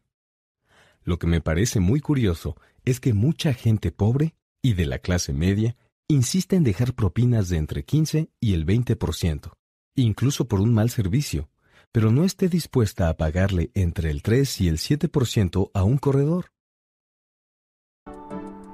Lo 1.03 1.19
que 1.19 1.27
me 1.27 1.41
parece 1.41 1.81
muy 1.81 2.01
curioso 2.01 2.57
es 2.85 3.01
que 3.01 3.15
mucha 3.15 3.55
gente 3.55 3.91
pobre 3.91 4.35
y 4.63 4.75
de 4.75 4.87
la 4.87 4.99
clase 4.99 5.33
media 5.33 5.77
insiste 6.09 6.57
en 6.57 6.65
dejar 6.65 6.95
propinas 6.95 7.49
de 7.49 7.57
entre 7.57 7.85
15 7.85 8.31
y 8.41 8.55
el 8.55 8.67
20%, 8.67 9.53
incluso 9.95 10.49
por 10.49 10.61
un 10.61 10.75
mal 10.75 10.91
servicio, 10.91 11.49
pero 11.93 12.11
no 12.11 12.25
esté 12.25 12.49
dispuesta 12.49 13.09
a 13.09 13.17
pagarle 13.17 13.71
entre 13.75 14.11
el 14.11 14.23
3 14.23 14.61
y 14.61 14.69
el 14.69 14.79
7% 14.79 15.71
a 15.73 15.85
un 15.85 15.99
corredor. 15.99 16.53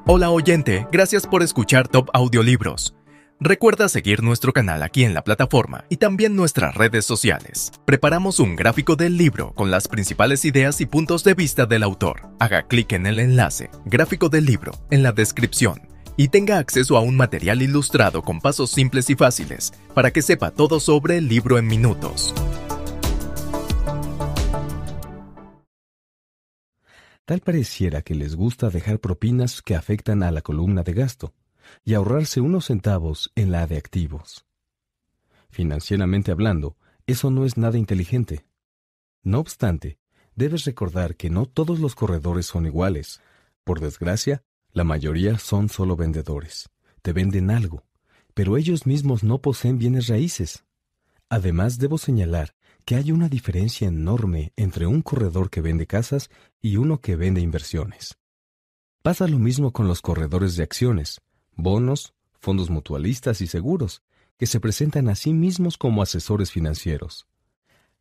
Hola 0.06 0.30
oyente, 0.30 0.86
gracias 0.92 1.26
por 1.26 1.42
escuchar 1.42 1.88
Top 1.88 2.08
Audiolibros. 2.12 2.94
Recuerda 3.38 3.90
seguir 3.90 4.22
nuestro 4.22 4.54
canal 4.54 4.82
aquí 4.82 5.04
en 5.04 5.12
la 5.12 5.22
plataforma 5.22 5.84
y 5.90 5.98
también 5.98 6.36
nuestras 6.36 6.74
redes 6.74 7.04
sociales. 7.04 7.70
Preparamos 7.84 8.40
un 8.40 8.56
gráfico 8.56 8.96
del 8.96 9.18
libro 9.18 9.52
con 9.52 9.70
las 9.70 9.88
principales 9.88 10.46
ideas 10.46 10.80
y 10.80 10.86
puntos 10.86 11.22
de 11.22 11.34
vista 11.34 11.66
del 11.66 11.82
autor. 11.82 12.30
Haga 12.38 12.62
clic 12.62 12.92
en 12.92 13.04
el 13.04 13.18
enlace, 13.18 13.68
gráfico 13.84 14.30
del 14.30 14.46
libro, 14.46 14.72
en 14.90 15.02
la 15.02 15.12
descripción 15.12 15.82
y 16.16 16.28
tenga 16.28 16.56
acceso 16.56 16.96
a 16.96 17.00
un 17.00 17.14
material 17.14 17.60
ilustrado 17.60 18.22
con 18.22 18.40
pasos 18.40 18.70
simples 18.70 19.10
y 19.10 19.16
fáciles 19.16 19.74
para 19.92 20.12
que 20.12 20.22
sepa 20.22 20.50
todo 20.50 20.80
sobre 20.80 21.18
el 21.18 21.28
libro 21.28 21.58
en 21.58 21.66
minutos. 21.66 22.34
Tal 27.26 27.40
pareciera 27.40 28.00
que 28.00 28.14
les 28.14 28.34
gusta 28.34 28.70
dejar 28.70 28.98
propinas 28.98 29.60
que 29.60 29.74
afectan 29.74 30.22
a 30.22 30.30
la 30.30 30.40
columna 30.40 30.82
de 30.82 30.94
gasto 30.94 31.34
y 31.84 31.94
ahorrarse 31.94 32.40
unos 32.40 32.66
centavos 32.66 33.32
en 33.34 33.50
la 33.52 33.66
de 33.66 33.76
activos. 33.76 34.44
Financieramente 35.50 36.32
hablando, 36.32 36.76
eso 37.06 37.30
no 37.30 37.44
es 37.44 37.56
nada 37.56 37.78
inteligente. 37.78 38.44
No 39.22 39.38
obstante, 39.38 39.98
debes 40.34 40.64
recordar 40.64 41.16
que 41.16 41.30
no 41.30 41.46
todos 41.46 41.80
los 41.80 41.94
corredores 41.94 42.46
son 42.46 42.66
iguales. 42.66 43.20
Por 43.64 43.80
desgracia, 43.80 44.42
la 44.72 44.84
mayoría 44.84 45.38
son 45.38 45.68
solo 45.68 45.96
vendedores. 45.96 46.68
Te 47.02 47.12
venden 47.12 47.50
algo, 47.50 47.84
pero 48.34 48.56
ellos 48.56 48.86
mismos 48.86 49.24
no 49.24 49.40
poseen 49.40 49.78
bienes 49.78 50.08
raíces. 50.08 50.64
Además, 51.28 51.78
debo 51.78 51.98
señalar 51.98 52.54
que 52.84 52.96
hay 52.96 53.10
una 53.10 53.28
diferencia 53.28 53.88
enorme 53.88 54.52
entre 54.56 54.86
un 54.86 55.02
corredor 55.02 55.50
que 55.50 55.60
vende 55.60 55.86
casas 55.86 56.30
y 56.60 56.76
uno 56.76 57.00
que 57.00 57.16
vende 57.16 57.40
inversiones. 57.40 58.18
Pasa 59.02 59.26
lo 59.26 59.38
mismo 59.38 59.72
con 59.72 59.88
los 59.88 60.02
corredores 60.02 60.56
de 60.56 60.62
acciones 60.64 61.20
bonos, 61.56 62.14
fondos 62.38 62.70
mutualistas 62.70 63.40
y 63.40 63.46
seguros, 63.46 64.02
que 64.38 64.46
se 64.46 64.60
presentan 64.60 65.08
a 65.08 65.14
sí 65.14 65.32
mismos 65.32 65.78
como 65.78 66.02
asesores 66.02 66.52
financieros. 66.52 67.26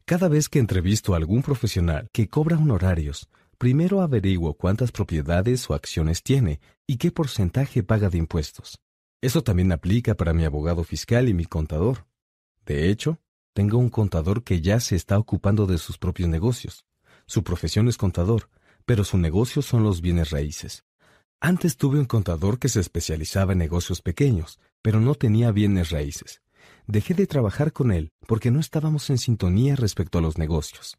Cada 0.06 0.28
vez 0.28 0.50
que 0.50 0.60
entrevisto 0.60 1.14
a 1.14 1.18
algún 1.18 1.42
profesional 1.42 2.10
que 2.12 2.30
cobra 2.30 2.58
honorarios, 2.58 3.28
primero 3.58 4.02
averiguo 4.02 4.54
cuántas 4.54 4.92
propiedades 4.92 5.68
o 5.70 5.74
acciones 5.74 6.22
tiene 6.22 6.60
y 6.86 6.98
qué 6.98 7.12
porcentaje 7.12 7.82
paga 7.82 8.10
de 8.10 8.20
impuestos. 8.20 8.80
Eso 9.22 9.42
también 9.42 9.72
aplica 9.72 10.14
para 10.14 10.34
mi 10.34 10.44
abogado 10.44 10.84
fiscal 10.84 11.28
y 11.28 11.34
mi 11.34 11.46
contador. 11.46 12.06
De 12.66 12.92
hecho, 12.92 13.20
tengo 13.54 13.80
un 13.80 13.90
contador 13.90 14.44
que 14.44 14.62
ya 14.62 14.80
se 14.80 14.96
está 14.96 15.18
ocupando 15.18 15.66
de 15.66 15.80
sus 15.80 15.98
propios 15.98 16.30
negocios. 16.30 16.86
Su 17.26 17.44
profesión 17.44 17.88
es 17.88 17.98
contador, 17.98 18.50
pero 18.86 19.04
su 19.04 19.18
negocio 19.18 19.64
son 19.64 19.84
los 19.84 20.02
bienes 20.02 20.30
raíces. 20.30 20.85
Antes 21.46 21.78
tuve 21.78 22.00
un 22.00 22.06
contador 22.06 22.58
que 22.58 22.70
se 22.70 22.80
especializaba 22.80 23.52
en 23.52 23.60
negocios 23.60 24.02
pequeños, 24.02 24.58
pero 24.82 25.00
no 25.00 25.14
tenía 25.14 25.52
bienes 25.52 25.92
raíces. 25.92 26.42
Dejé 26.88 27.14
de 27.14 27.28
trabajar 27.28 27.72
con 27.72 27.92
él 27.92 28.10
porque 28.26 28.50
no 28.50 28.60
estábamos 28.60 29.12
en 29.12 29.20
sintonía 29.20 29.76
respecto 29.76 30.18
a 30.18 30.22
los 30.22 30.40
negocios. 30.40 30.98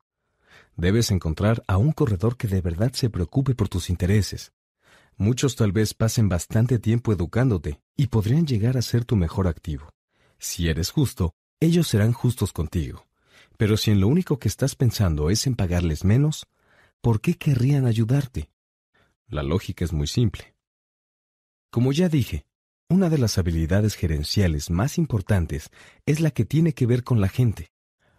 Debes 0.77 1.11
encontrar 1.11 1.65
a 1.67 1.79
un 1.79 1.91
corredor 1.91 2.37
que 2.37 2.47
de 2.47 2.61
verdad 2.61 2.93
se 2.93 3.11
preocupe 3.11 3.57
por 3.57 3.69
tus 3.69 3.91
intereses. 3.91 4.53
Muchos 5.17 5.57
tal 5.57 5.73
vez 5.73 5.95
pasen 5.95 6.29
bastante 6.29 6.79
tiempo 6.79 7.13
educándote 7.13 7.81
y 7.97 8.07
podrían 8.07 8.47
llegar 8.47 8.77
a 8.77 8.83
ser 8.83 9.05
tu 9.05 9.17
mejor 9.17 9.49
activo. 9.49 9.89
Si 10.39 10.69
eres 10.69 10.93
justo, 10.93 11.35
ellos 11.59 11.89
serán 11.89 12.13
justos 12.13 12.53
contigo. 12.53 13.09
Pero 13.57 13.77
si 13.77 13.91
en 13.91 13.99
lo 13.99 14.07
único 14.07 14.39
que 14.39 14.47
estás 14.47 14.77
pensando 14.77 15.29
es 15.29 15.49
en 15.49 15.57
pagarles 15.57 16.05
menos, 16.05 16.47
¿por 17.01 17.21
qué 17.21 17.35
querrían 17.35 17.85
ayudarte? 17.85 18.49
La 19.29 19.43
lógica 19.43 19.85
es 19.85 19.93
muy 19.93 20.07
simple. 20.07 20.55
Como 21.71 21.93
ya 21.93 22.09
dije, 22.09 22.47
una 22.89 23.11
de 23.11 23.19
las 23.19 23.39
habilidades 23.39 23.97
gerenciales 23.97 24.71
más 24.71 24.99
importantes 24.99 25.71
es 26.07 26.21
la 26.21 26.31
que 26.31 26.45
tiene 26.45 26.75
que 26.75 26.87
ver 26.87 27.03
con 27.03 27.21
la 27.21 27.29
gente. 27.29 27.73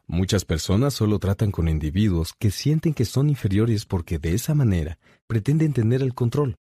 Muchas 0.06 0.44
personas 0.44 0.94
solo 0.94 1.20
tratan 1.20 1.52
con 1.52 1.70
individuos 1.70 2.34
que 2.38 2.52
sienten 2.52 2.94
que 2.94 3.06
son 3.06 3.30
inferiores 3.30 3.86
porque 3.86 4.20
de 4.20 4.34
esa 4.34 4.54
manera 4.54 5.00
pretenden 5.28 5.72
tener 5.72 6.02
el 6.02 6.14
control. 6.14 6.58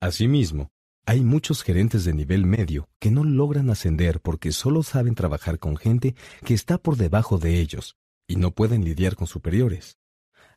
Asimismo, 0.00 0.70
hay 1.04 1.22
muchos 1.22 1.64
gerentes 1.64 2.04
de 2.04 2.14
nivel 2.14 2.46
medio 2.46 2.88
que 3.00 3.10
no 3.10 3.24
logran 3.24 3.70
ascender 3.70 4.20
porque 4.20 4.52
solo 4.52 4.84
saben 4.84 5.16
trabajar 5.16 5.58
con 5.58 5.76
gente 5.76 6.14
que 6.44 6.54
está 6.54 6.78
por 6.78 6.96
debajo 6.96 7.38
de 7.38 7.58
ellos 7.58 7.96
y 8.28 8.36
no 8.36 8.52
pueden 8.52 8.84
lidiar 8.84 9.16
con 9.16 9.26
superiores. 9.26 9.98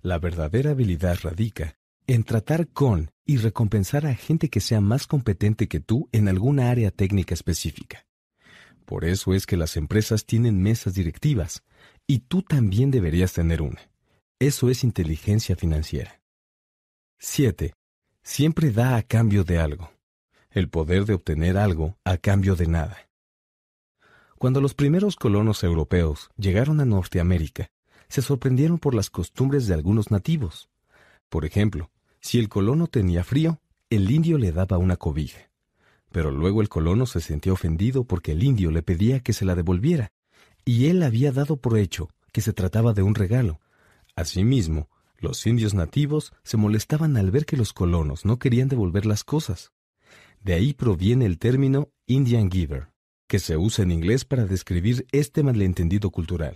La 0.01 0.19
verdadera 0.19 0.71
habilidad 0.71 1.17
radica 1.23 1.77
en 2.07 2.23
tratar 2.23 2.67
con 2.67 3.11
y 3.25 3.37
recompensar 3.37 4.05
a 4.05 4.15
gente 4.15 4.49
que 4.49 4.59
sea 4.59 4.81
más 4.81 5.07
competente 5.07 5.67
que 5.67 5.79
tú 5.79 6.09
en 6.11 6.27
alguna 6.27 6.69
área 6.69 6.91
técnica 6.91 7.33
específica. 7.33 8.05
Por 8.85 9.05
eso 9.05 9.33
es 9.33 9.45
que 9.45 9.57
las 9.57 9.77
empresas 9.77 10.25
tienen 10.25 10.61
mesas 10.61 10.93
directivas, 10.93 11.63
y 12.05 12.19
tú 12.19 12.41
también 12.41 12.91
deberías 12.91 13.33
tener 13.33 13.61
una. 13.61 13.81
Eso 14.39 14.69
es 14.69 14.83
inteligencia 14.83 15.55
financiera. 15.55 16.21
7. 17.19 17.73
Siempre 18.23 18.71
da 18.71 18.97
a 18.97 19.03
cambio 19.03 19.43
de 19.43 19.57
algo 19.57 19.93
el 20.53 20.69
poder 20.69 21.05
de 21.05 21.15
obtener 21.15 21.57
algo 21.57 21.97
a 22.05 22.17
cambio 22.17 22.55
de 22.55 22.67
nada. 22.67 23.09
Cuando 24.37 24.61
los 24.61 24.73
primeros 24.73 25.15
colonos 25.15 25.63
europeos 25.63 26.29
llegaron 26.37 26.79
a 26.79 26.85
Norteamérica, 26.85 27.71
se 28.07 28.21
sorprendieron 28.21 28.77
por 28.77 28.93
las 28.93 29.09
costumbres 29.09 29.67
de 29.67 29.73
algunos 29.73 30.11
nativos. 30.11 30.69
Por 31.29 31.45
ejemplo, 31.45 31.89
si 32.23 32.39
el 32.39 32.47
colono 32.47 32.87
tenía 32.87 33.25
frío, 33.25 33.59
el 33.89 34.09
indio 34.09 34.37
le 34.37 34.53
daba 34.53 34.77
una 34.77 34.95
cobija. 34.95 35.51
Pero 36.09 36.31
luego 36.31 36.61
el 36.61 36.69
colono 36.69 37.05
se 37.05 37.19
sentía 37.19 37.51
ofendido 37.51 38.05
porque 38.05 38.31
el 38.31 38.43
indio 38.43 38.71
le 38.71 38.81
pedía 38.81 39.19
que 39.19 39.33
se 39.33 39.43
la 39.43 39.55
devolviera, 39.55 40.13
y 40.63 40.87
él 40.87 41.03
había 41.03 41.33
dado 41.33 41.57
por 41.57 41.77
hecho 41.77 42.09
que 42.31 42.39
se 42.39 42.53
trataba 42.53 42.93
de 42.93 43.03
un 43.03 43.13
regalo. 43.13 43.59
Asimismo, 44.15 44.89
los 45.17 45.45
indios 45.45 45.73
nativos 45.73 46.31
se 46.43 46.55
molestaban 46.55 47.17
al 47.17 47.29
ver 47.29 47.45
que 47.45 47.57
los 47.57 47.73
colonos 47.73 48.23
no 48.23 48.39
querían 48.39 48.69
devolver 48.69 49.05
las 49.05 49.25
cosas. 49.25 49.73
De 50.41 50.53
ahí 50.53 50.73
proviene 50.73 51.25
el 51.25 51.37
término 51.37 51.91
Indian 52.07 52.49
Giver, 52.49 52.87
que 53.27 53.39
se 53.39 53.57
usa 53.57 53.83
en 53.83 53.91
inglés 53.91 54.23
para 54.23 54.45
describir 54.45 55.05
este 55.11 55.43
malentendido 55.43 56.09
cultural. 56.09 56.55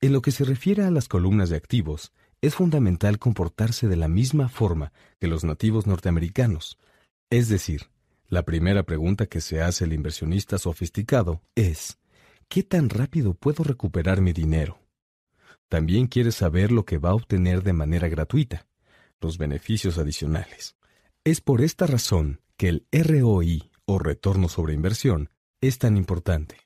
En 0.00 0.12
lo 0.12 0.22
que 0.22 0.30
se 0.30 0.44
refiere 0.44 0.84
a 0.84 0.90
las 0.90 1.08
columnas 1.08 1.50
de 1.50 1.56
activos, 1.56 2.12
es 2.42 2.56
fundamental 2.56 3.18
comportarse 3.18 3.86
de 3.86 3.96
la 3.96 4.08
misma 4.08 4.48
forma 4.48 4.92
que 5.20 5.28
los 5.28 5.44
nativos 5.44 5.86
norteamericanos. 5.86 6.76
Es 7.30 7.48
decir, 7.48 7.88
la 8.28 8.44
primera 8.44 8.82
pregunta 8.82 9.26
que 9.26 9.40
se 9.40 9.62
hace 9.62 9.84
el 9.84 9.92
inversionista 9.92 10.58
sofisticado 10.58 11.40
es, 11.54 11.98
¿qué 12.48 12.64
tan 12.64 12.90
rápido 12.90 13.34
puedo 13.34 13.62
recuperar 13.62 14.20
mi 14.20 14.32
dinero? 14.32 14.80
También 15.68 16.08
quiere 16.08 16.32
saber 16.32 16.72
lo 16.72 16.84
que 16.84 16.98
va 16.98 17.10
a 17.10 17.14
obtener 17.14 17.62
de 17.62 17.72
manera 17.72 18.08
gratuita, 18.08 18.66
los 19.20 19.38
beneficios 19.38 19.96
adicionales. 19.96 20.76
Es 21.24 21.40
por 21.40 21.62
esta 21.62 21.86
razón 21.86 22.40
que 22.56 22.68
el 22.68 22.86
ROI 22.90 23.70
o 23.84 23.98
retorno 24.00 24.48
sobre 24.48 24.74
inversión 24.74 25.30
es 25.60 25.78
tan 25.78 25.96
importante. 25.96 26.56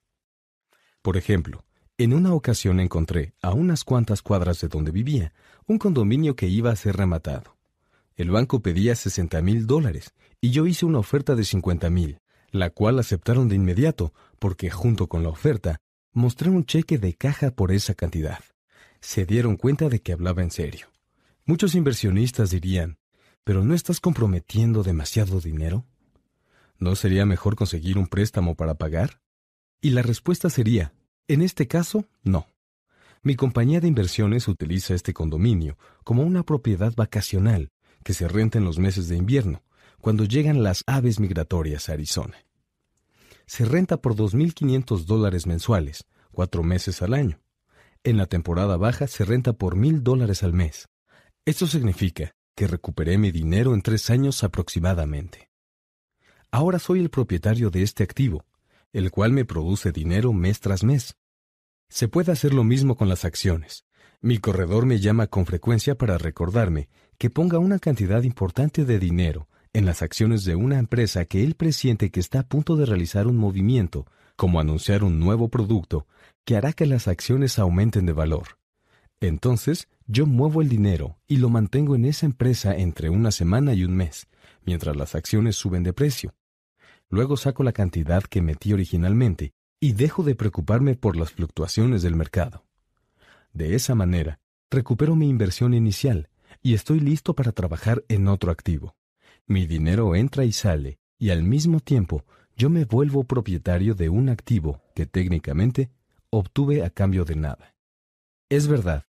Por 1.02 1.18
ejemplo, 1.18 1.64
en 1.98 2.12
una 2.12 2.34
ocasión 2.34 2.80
encontré, 2.80 3.34
a 3.40 3.52
unas 3.52 3.84
cuantas 3.84 4.22
cuadras 4.22 4.60
de 4.60 4.68
donde 4.68 4.90
vivía, 4.90 5.32
un 5.66 5.78
condominio 5.78 6.36
que 6.36 6.46
iba 6.46 6.70
a 6.70 6.76
ser 6.76 6.96
rematado. 6.96 7.56
El 8.16 8.30
banco 8.30 8.60
pedía 8.60 8.94
60 8.94 9.40
mil 9.42 9.66
dólares 9.66 10.12
y 10.40 10.50
yo 10.50 10.66
hice 10.66 10.86
una 10.86 10.98
oferta 10.98 11.34
de 11.34 11.44
50 11.44 11.88
mil, 11.90 12.20
la 12.50 12.70
cual 12.70 12.98
aceptaron 12.98 13.48
de 13.48 13.56
inmediato 13.56 14.12
porque 14.38 14.70
junto 14.70 15.06
con 15.06 15.22
la 15.22 15.30
oferta 15.30 15.80
mostré 16.12 16.50
un 16.50 16.64
cheque 16.64 16.98
de 16.98 17.14
caja 17.14 17.50
por 17.50 17.72
esa 17.72 17.94
cantidad. 17.94 18.40
Se 19.00 19.26
dieron 19.26 19.56
cuenta 19.56 19.88
de 19.88 20.00
que 20.00 20.12
hablaba 20.12 20.42
en 20.42 20.50
serio. 20.50 20.88
Muchos 21.44 21.74
inversionistas 21.74 22.50
dirían, 22.50 22.98
¿Pero 23.46 23.62
no 23.62 23.74
estás 23.74 24.00
comprometiendo 24.00 24.82
demasiado 24.82 25.40
dinero? 25.40 25.86
¿No 26.78 26.96
sería 26.96 27.24
mejor 27.26 27.54
conseguir 27.54 27.96
un 27.96 28.08
préstamo 28.08 28.56
para 28.56 28.74
pagar? 28.74 29.20
Y 29.80 29.90
la 29.90 30.02
respuesta 30.02 30.50
sería, 30.50 30.92
en 31.28 31.42
este 31.42 31.66
caso, 31.66 32.04
no. 32.22 32.48
Mi 33.22 33.34
compañía 33.34 33.80
de 33.80 33.88
inversiones 33.88 34.46
utiliza 34.46 34.94
este 34.94 35.12
condominio 35.12 35.76
como 36.04 36.22
una 36.22 36.44
propiedad 36.44 36.94
vacacional 36.94 37.70
que 38.04 38.14
se 38.14 38.28
renta 38.28 38.58
en 38.58 38.64
los 38.64 38.78
meses 38.78 39.08
de 39.08 39.16
invierno, 39.16 39.62
cuando 40.00 40.24
llegan 40.24 40.62
las 40.62 40.84
aves 40.86 41.18
migratorias 41.18 41.88
a 41.88 41.94
Arizona. 41.94 42.36
Se 43.46 43.64
renta 43.64 43.96
por 43.96 44.14
2.500 44.14 45.04
dólares 45.04 45.46
mensuales, 45.46 46.04
cuatro 46.30 46.62
meses 46.62 47.02
al 47.02 47.14
año. 47.14 47.40
En 48.04 48.16
la 48.16 48.26
temporada 48.26 48.76
baja 48.76 49.08
se 49.08 49.24
renta 49.24 49.52
por 49.52 49.76
1.000 49.76 50.02
dólares 50.02 50.44
al 50.44 50.52
mes. 50.52 50.88
Esto 51.44 51.66
significa 51.66 52.36
que 52.54 52.68
recuperé 52.68 53.18
mi 53.18 53.32
dinero 53.32 53.74
en 53.74 53.82
tres 53.82 54.10
años 54.10 54.44
aproximadamente. 54.44 55.50
Ahora 56.52 56.78
soy 56.78 57.00
el 57.00 57.10
propietario 57.10 57.70
de 57.70 57.82
este 57.82 58.04
activo, 58.04 58.44
el 58.92 59.10
cual 59.10 59.32
me 59.32 59.44
produce 59.44 59.92
dinero 59.92 60.32
mes 60.32 60.60
tras 60.60 60.84
mes. 60.84 61.16
Se 61.88 62.08
puede 62.08 62.32
hacer 62.32 62.52
lo 62.52 62.64
mismo 62.64 62.96
con 62.96 63.08
las 63.08 63.24
acciones. 63.24 63.84
Mi 64.20 64.38
corredor 64.38 64.86
me 64.86 64.98
llama 64.98 65.26
con 65.26 65.46
frecuencia 65.46 65.96
para 65.96 66.18
recordarme 66.18 66.88
que 67.18 67.30
ponga 67.30 67.58
una 67.58 67.78
cantidad 67.78 68.22
importante 68.22 68.84
de 68.84 68.98
dinero 68.98 69.48
en 69.72 69.84
las 69.84 70.02
acciones 70.02 70.44
de 70.44 70.56
una 70.56 70.78
empresa 70.78 71.26
que 71.26 71.44
él 71.44 71.54
presiente 71.54 72.10
que 72.10 72.20
está 72.20 72.40
a 72.40 72.48
punto 72.48 72.76
de 72.76 72.86
realizar 72.86 73.26
un 73.26 73.36
movimiento, 73.36 74.06
como 74.34 74.58
anunciar 74.58 75.04
un 75.04 75.20
nuevo 75.20 75.48
producto, 75.48 76.06
que 76.44 76.56
hará 76.56 76.72
que 76.72 76.86
las 76.86 77.08
acciones 77.08 77.58
aumenten 77.58 78.06
de 78.06 78.12
valor. 78.12 78.58
Entonces, 79.20 79.88
yo 80.06 80.26
muevo 80.26 80.62
el 80.62 80.68
dinero 80.68 81.18
y 81.26 81.36
lo 81.36 81.48
mantengo 81.48 81.94
en 81.94 82.04
esa 82.04 82.26
empresa 82.26 82.76
entre 82.76 83.10
una 83.10 83.30
semana 83.30 83.74
y 83.74 83.84
un 83.84 83.96
mes, 83.96 84.28
mientras 84.64 84.96
las 84.96 85.14
acciones 85.14 85.56
suben 85.56 85.82
de 85.82 85.92
precio. 85.92 86.34
Luego 87.08 87.36
saco 87.36 87.62
la 87.62 87.72
cantidad 87.72 88.22
que 88.22 88.42
metí 88.42 88.72
originalmente 88.72 89.52
y 89.80 89.92
dejo 89.92 90.22
de 90.22 90.34
preocuparme 90.34 90.94
por 90.96 91.16
las 91.16 91.32
fluctuaciones 91.32 92.02
del 92.02 92.16
mercado. 92.16 92.64
De 93.52 93.74
esa 93.74 93.94
manera, 93.94 94.40
recupero 94.70 95.14
mi 95.14 95.28
inversión 95.28 95.74
inicial 95.74 96.28
y 96.62 96.74
estoy 96.74 97.00
listo 97.00 97.34
para 97.34 97.52
trabajar 97.52 98.04
en 98.08 98.28
otro 98.28 98.50
activo. 98.50 98.96
Mi 99.46 99.66
dinero 99.66 100.14
entra 100.14 100.44
y 100.44 100.52
sale, 100.52 100.98
y 101.18 101.30
al 101.30 101.42
mismo 101.42 101.80
tiempo 101.80 102.24
yo 102.56 102.70
me 102.70 102.84
vuelvo 102.84 103.24
propietario 103.24 103.94
de 103.94 104.08
un 104.08 104.28
activo 104.28 104.82
que 104.94 105.06
técnicamente 105.06 105.90
obtuve 106.30 106.84
a 106.84 106.90
cambio 106.90 107.24
de 107.24 107.36
nada. 107.36 107.74
Es 108.48 108.66
verdad, 108.66 109.04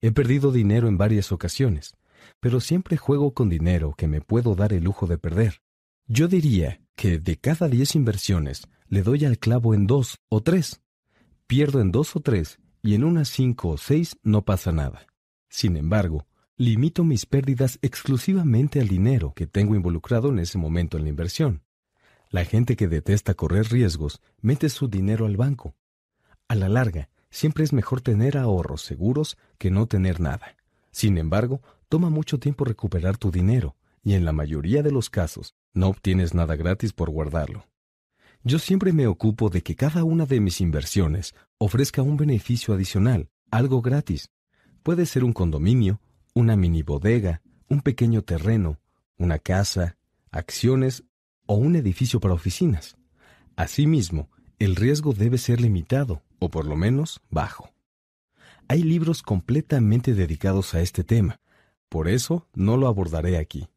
he 0.00 0.12
perdido 0.12 0.52
dinero 0.52 0.88
en 0.88 0.98
varias 0.98 1.32
ocasiones, 1.32 1.96
pero 2.40 2.60
siempre 2.60 2.96
juego 2.96 3.32
con 3.32 3.48
dinero 3.48 3.94
que 3.96 4.08
me 4.08 4.20
puedo 4.20 4.54
dar 4.54 4.72
el 4.72 4.84
lujo 4.84 5.06
de 5.06 5.18
perder. 5.18 5.62
Yo 6.12 6.26
diría 6.26 6.80
que 6.96 7.20
de 7.20 7.36
cada 7.36 7.68
diez 7.68 7.94
inversiones 7.94 8.66
le 8.88 9.02
doy 9.02 9.24
al 9.24 9.38
clavo 9.38 9.74
en 9.74 9.86
dos 9.86 10.18
o 10.28 10.42
tres. 10.42 10.82
Pierdo 11.46 11.80
en 11.80 11.92
dos 11.92 12.16
o 12.16 12.20
tres 12.20 12.58
y 12.82 12.96
en 12.96 13.04
unas 13.04 13.28
cinco 13.28 13.68
o 13.68 13.78
seis 13.78 14.16
no 14.24 14.44
pasa 14.44 14.72
nada. 14.72 15.06
Sin 15.48 15.76
embargo, 15.76 16.26
limito 16.56 17.04
mis 17.04 17.26
pérdidas 17.26 17.78
exclusivamente 17.80 18.80
al 18.80 18.88
dinero 18.88 19.34
que 19.36 19.46
tengo 19.46 19.76
involucrado 19.76 20.30
en 20.30 20.40
ese 20.40 20.58
momento 20.58 20.96
en 20.96 21.04
la 21.04 21.10
inversión. 21.10 21.62
La 22.28 22.44
gente 22.44 22.74
que 22.74 22.88
detesta 22.88 23.34
correr 23.34 23.68
riesgos 23.70 24.20
mete 24.40 24.68
su 24.68 24.88
dinero 24.88 25.26
al 25.26 25.36
banco. 25.36 25.76
A 26.48 26.56
la 26.56 26.68
larga, 26.68 27.08
Siempre 27.30 27.62
es 27.62 27.72
mejor 27.72 28.00
tener 28.00 28.36
ahorros 28.36 28.82
seguros 28.82 29.38
que 29.56 29.70
no 29.70 29.86
tener 29.86 30.20
nada. 30.20 30.56
Sin 30.90 31.16
embargo, 31.16 31.62
toma 31.88 32.10
mucho 32.10 32.38
tiempo 32.38 32.64
recuperar 32.64 33.16
tu 33.16 33.30
dinero, 33.30 33.76
y 34.02 34.14
en 34.14 34.24
la 34.24 34.32
mayoría 34.32 34.82
de 34.82 34.92
los 34.92 35.10
casos 35.10 35.54
no 35.72 35.88
obtienes 35.88 36.34
nada 36.34 36.56
gratis 36.56 36.92
por 36.92 37.10
guardarlo. 37.10 37.66
Yo 38.42 38.58
siempre 38.58 38.92
me 38.92 39.06
ocupo 39.06 39.50
de 39.50 39.62
que 39.62 39.76
cada 39.76 40.04
una 40.04 40.24
de 40.24 40.40
mis 40.40 40.60
inversiones 40.60 41.34
ofrezca 41.58 42.02
un 42.02 42.16
beneficio 42.16 42.72
adicional, 42.72 43.28
algo 43.50 43.82
gratis. 43.82 44.30
Puede 44.82 45.04
ser 45.04 45.24
un 45.24 45.34
condominio, 45.34 46.00
una 46.34 46.56
mini 46.56 46.82
bodega, 46.82 47.42
un 47.68 47.82
pequeño 47.82 48.22
terreno, 48.22 48.78
una 49.18 49.38
casa, 49.38 49.98
acciones 50.30 51.04
o 51.46 51.54
un 51.54 51.76
edificio 51.76 52.18
para 52.18 52.34
oficinas. 52.34 52.96
Asimismo, 53.56 54.30
el 54.58 54.74
riesgo 54.76 55.12
debe 55.12 55.36
ser 55.36 55.60
limitado, 55.60 56.22
o 56.38 56.48
por 56.48 56.64
lo 56.64 56.76
menos 56.76 57.20
bajo. 57.30 57.70
Hay 58.68 58.82
libros 58.82 59.22
completamente 59.22 60.14
dedicados 60.14 60.74
a 60.74 60.80
este 60.80 61.04
tema, 61.04 61.40
por 61.88 62.08
eso 62.08 62.46
no 62.54 62.76
lo 62.76 62.86
abordaré 62.86 63.36
aquí. 63.36 63.68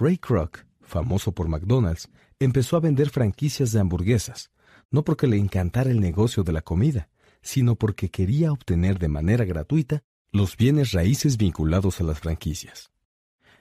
Ray 0.00 0.18
Kroc 0.18 0.64
famoso 0.90 1.32
por 1.32 1.48
McDonald's, 1.48 2.10
empezó 2.38 2.76
a 2.76 2.80
vender 2.80 3.08
franquicias 3.08 3.72
de 3.72 3.80
hamburguesas, 3.80 4.50
no 4.90 5.04
porque 5.04 5.26
le 5.26 5.38
encantara 5.38 5.90
el 5.90 6.00
negocio 6.00 6.42
de 6.42 6.52
la 6.52 6.60
comida, 6.60 7.08
sino 7.40 7.76
porque 7.76 8.10
quería 8.10 8.52
obtener 8.52 8.98
de 8.98 9.08
manera 9.08 9.46
gratuita 9.46 10.02
los 10.32 10.56
bienes 10.56 10.92
raíces 10.92 11.38
vinculados 11.38 12.00
a 12.00 12.04
las 12.04 12.20
franquicias. 12.20 12.90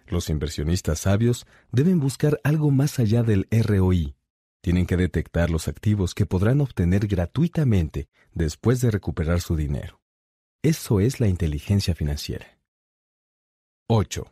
Los 0.08 0.30
inversionistas 0.30 1.00
sabios 1.00 1.46
deben 1.72 2.00
buscar 2.00 2.42
algo 2.44 2.72
más 2.72 3.00
allá 3.00 3.24
del 3.24 3.48
ROI. 3.52 4.16
Tienen 4.62 4.86
que 4.86 4.98
detectar 4.98 5.52
los 5.52 5.68
activos 5.68 6.14
que 6.16 6.26
podrán 6.26 6.60
obtener 6.62 7.08
gratuitamente 7.08 8.10
después 8.34 8.82
de 8.82 8.92
recuperar 8.92 9.40
su 9.40 9.56
dinero. 9.56 10.02
Eso 10.64 11.00
es 11.00 11.20
la 11.20 11.28
inteligencia 11.28 11.96
financiera. 11.96 12.60
8. 13.88 14.32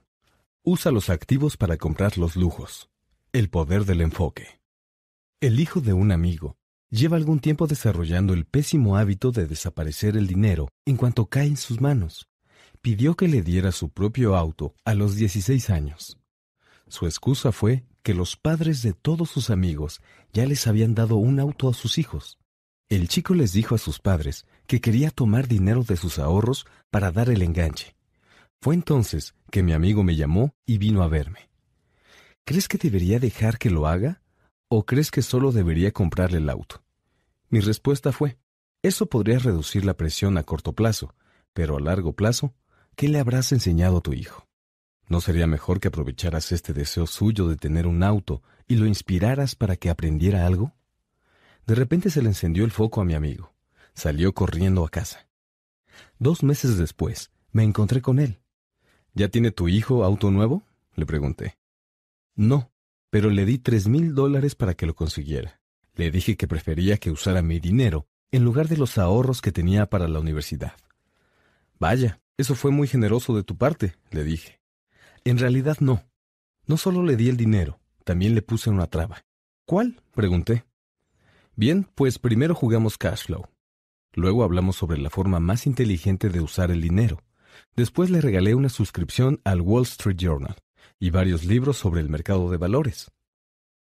Usa 0.69 0.91
los 0.91 1.09
activos 1.09 1.55
para 1.55 1.77
comprar 1.77 2.17
los 2.17 2.35
lujos. 2.35 2.89
El 3.31 3.49
poder 3.49 3.85
del 3.85 4.01
enfoque. 4.01 4.59
El 5.39 5.61
hijo 5.61 5.79
de 5.79 5.93
un 5.93 6.11
amigo 6.11 6.57
lleva 6.89 7.15
algún 7.15 7.39
tiempo 7.39 7.67
desarrollando 7.67 8.33
el 8.33 8.43
pésimo 8.43 8.97
hábito 8.97 9.31
de 9.31 9.47
desaparecer 9.47 10.17
el 10.17 10.27
dinero 10.27 10.67
en 10.83 10.97
cuanto 10.97 11.27
cae 11.27 11.47
en 11.47 11.55
sus 11.55 11.79
manos. 11.79 12.27
Pidió 12.81 13.15
que 13.15 13.29
le 13.29 13.43
diera 13.43 13.71
su 13.71 13.91
propio 13.91 14.35
auto 14.35 14.75
a 14.83 14.93
los 14.93 15.15
16 15.15 15.69
años. 15.69 16.17
Su 16.89 17.05
excusa 17.05 17.53
fue 17.53 17.85
que 18.03 18.13
los 18.13 18.35
padres 18.35 18.81
de 18.81 18.91
todos 18.91 19.29
sus 19.29 19.49
amigos 19.49 20.01
ya 20.33 20.45
les 20.45 20.67
habían 20.67 20.95
dado 20.95 21.15
un 21.15 21.39
auto 21.39 21.69
a 21.69 21.73
sus 21.73 21.97
hijos. 21.97 22.39
El 22.89 23.07
chico 23.07 23.35
les 23.35 23.53
dijo 23.53 23.73
a 23.73 23.77
sus 23.77 23.99
padres 23.99 24.45
que 24.65 24.81
quería 24.81 25.11
tomar 25.11 25.47
dinero 25.47 25.85
de 25.85 25.95
sus 25.95 26.19
ahorros 26.19 26.67
para 26.89 27.13
dar 27.13 27.29
el 27.29 27.41
enganche. 27.41 27.96
Fue 28.61 28.73
entonces 28.75 29.35
que 29.51 29.63
mi 29.63 29.73
amigo 29.73 30.03
me 30.03 30.15
llamó 30.15 30.53
y 30.65 30.77
vino 30.77 31.03
a 31.03 31.07
verme. 31.07 31.49
¿Crees 32.45 32.67
que 32.67 32.77
debería 32.77 33.19
dejar 33.19 33.57
que 33.57 33.69
lo 33.69 33.87
haga? 33.87 34.21
¿O 34.69 34.85
crees 34.85 35.11
que 35.11 35.21
solo 35.21 35.51
debería 35.51 35.91
comprarle 35.91 36.39
el 36.39 36.49
auto? 36.49 36.83
Mi 37.49 37.59
respuesta 37.59 38.11
fue, 38.11 38.37
eso 38.81 39.05
podría 39.07 39.39
reducir 39.39 39.85
la 39.85 39.95
presión 39.95 40.37
a 40.37 40.43
corto 40.43 40.73
plazo, 40.73 41.15
pero 41.53 41.77
a 41.77 41.79
largo 41.79 42.13
plazo, 42.13 42.53
¿qué 42.95 43.07
le 43.07 43.19
habrás 43.19 43.51
enseñado 43.51 43.97
a 43.97 44.01
tu 44.01 44.13
hijo? 44.13 44.47
¿No 45.07 45.21
sería 45.21 45.47
mejor 45.47 45.79
que 45.79 45.87
aprovecharas 45.87 46.51
este 46.51 46.73
deseo 46.73 47.07
suyo 47.07 47.47
de 47.47 47.55
tener 47.55 47.87
un 47.87 48.03
auto 48.03 48.43
y 48.67 48.75
lo 48.75 48.85
inspiraras 48.85 49.55
para 49.55 49.77
que 49.77 49.89
aprendiera 49.89 50.45
algo? 50.45 50.73
De 51.65 51.75
repente 51.75 52.09
se 52.09 52.21
le 52.21 52.29
encendió 52.29 52.65
el 52.65 52.71
foco 52.71 53.01
a 53.01 53.05
mi 53.05 53.13
amigo. 53.13 53.53
Salió 53.93 54.33
corriendo 54.33 54.85
a 54.85 54.89
casa. 54.89 55.27
Dos 56.19 56.43
meses 56.43 56.77
después, 56.77 57.31
me 57.51 57.63
encontré 57.63 58.01
con 58.01 58.19
él. 58.19 58.39
¿Ya 59.17 59.29
tiene 59.29 59.49
tu 59.49 59.67
hijo 59.67 60.03
auto 60.03 60.29
nuevo? 60.29 60.61
le 60.93 61.07
pregunté. 61.07 61.57
No, 62.35 62.71
pero 63.09 63.31
le 63.31 63.45
di 63.45 63.57
tres 63.57 63.87
mil 63.87 64.13
dólares 64.13 64.53
para 64.53 64.75
que 64.75 64.85
lo 64.85 64.93
consiguiera. 64.93 65.59
Le 65.95 66.11
dije 66.11 66.37
que 66.37 66.47
prefería 66.47 66.97
que 66.97 67.09
usara 67.09 67.41
mi 67.41 67.59
dinero 67.59 68.05
en 68.29 68.43
lugar 68.43 68.67
de 68.67 68.77
los 68.77 68.99
ahorros 68.99 69.41
que 69.41 69.51
tenía 69.51 69.87
para 69.87 70.07
la 70.07 70.19
universidad. 70.19 70.73
Vaya, 71.79 72.21
eso 72.37 72.53
fue 72.53 72.69
muy 72.69 72.87
generoso 72.87 73.35
de 73.35 73.41
tu 73.41 73.57
parte, 73.57 73.95
le 74.11 74.23
dije. 74.23 74.61
En 75.23 75.39
realidad 75.39 75.77
no. 75.79 76.03
No 76.67 76.77
solo 76.77 77.01
le 77.01 77.15
di 77.15 77.29
el 77.29 77.37
dinero, 77.37 77.79
también 78.03 78.35
le 78.35 78.43
puse 78.43 78.69
una 78.69 78.85
traba. 78.85 79.25
¿Cuál? 79.65 79.99
pregunté. 80.13 80.63
Bien, 81.55 81.89
pues 81.95 82.19
primero 82.19 82.53
jugamos 82.53 82.99
cash 82.99 83.25
flow. 83.25 83.47
Luego 84.13 84.43
hablamos 84.43 84.75
sobre 84.75 84.99
la 84.99 85.09
forma 85.09 85.39
más 85.39 85.65
inteligente 85.65 86.29
de 86.29 86.39
usar 86.39 86.69
el 86.69 86.81
dinero. 86.81 87.23
Después 87.75 88.09
le 88.09 88.21
regalé 88.21 88.55
una 88.55 88.69
suscripción 88.69 89.41
al 89.43 89.61
Wall 89.61 89.83
Street 89.83 90.17
Journal 90.17 90.55
y 90.99 91.09
varios 91.09 91.45
libros 91.45 91.77
sobre 91.77 92.01
el 92.01 92.09
mercado 92.09 92.49
de 92.49 92.57
valores. 92.57 93.11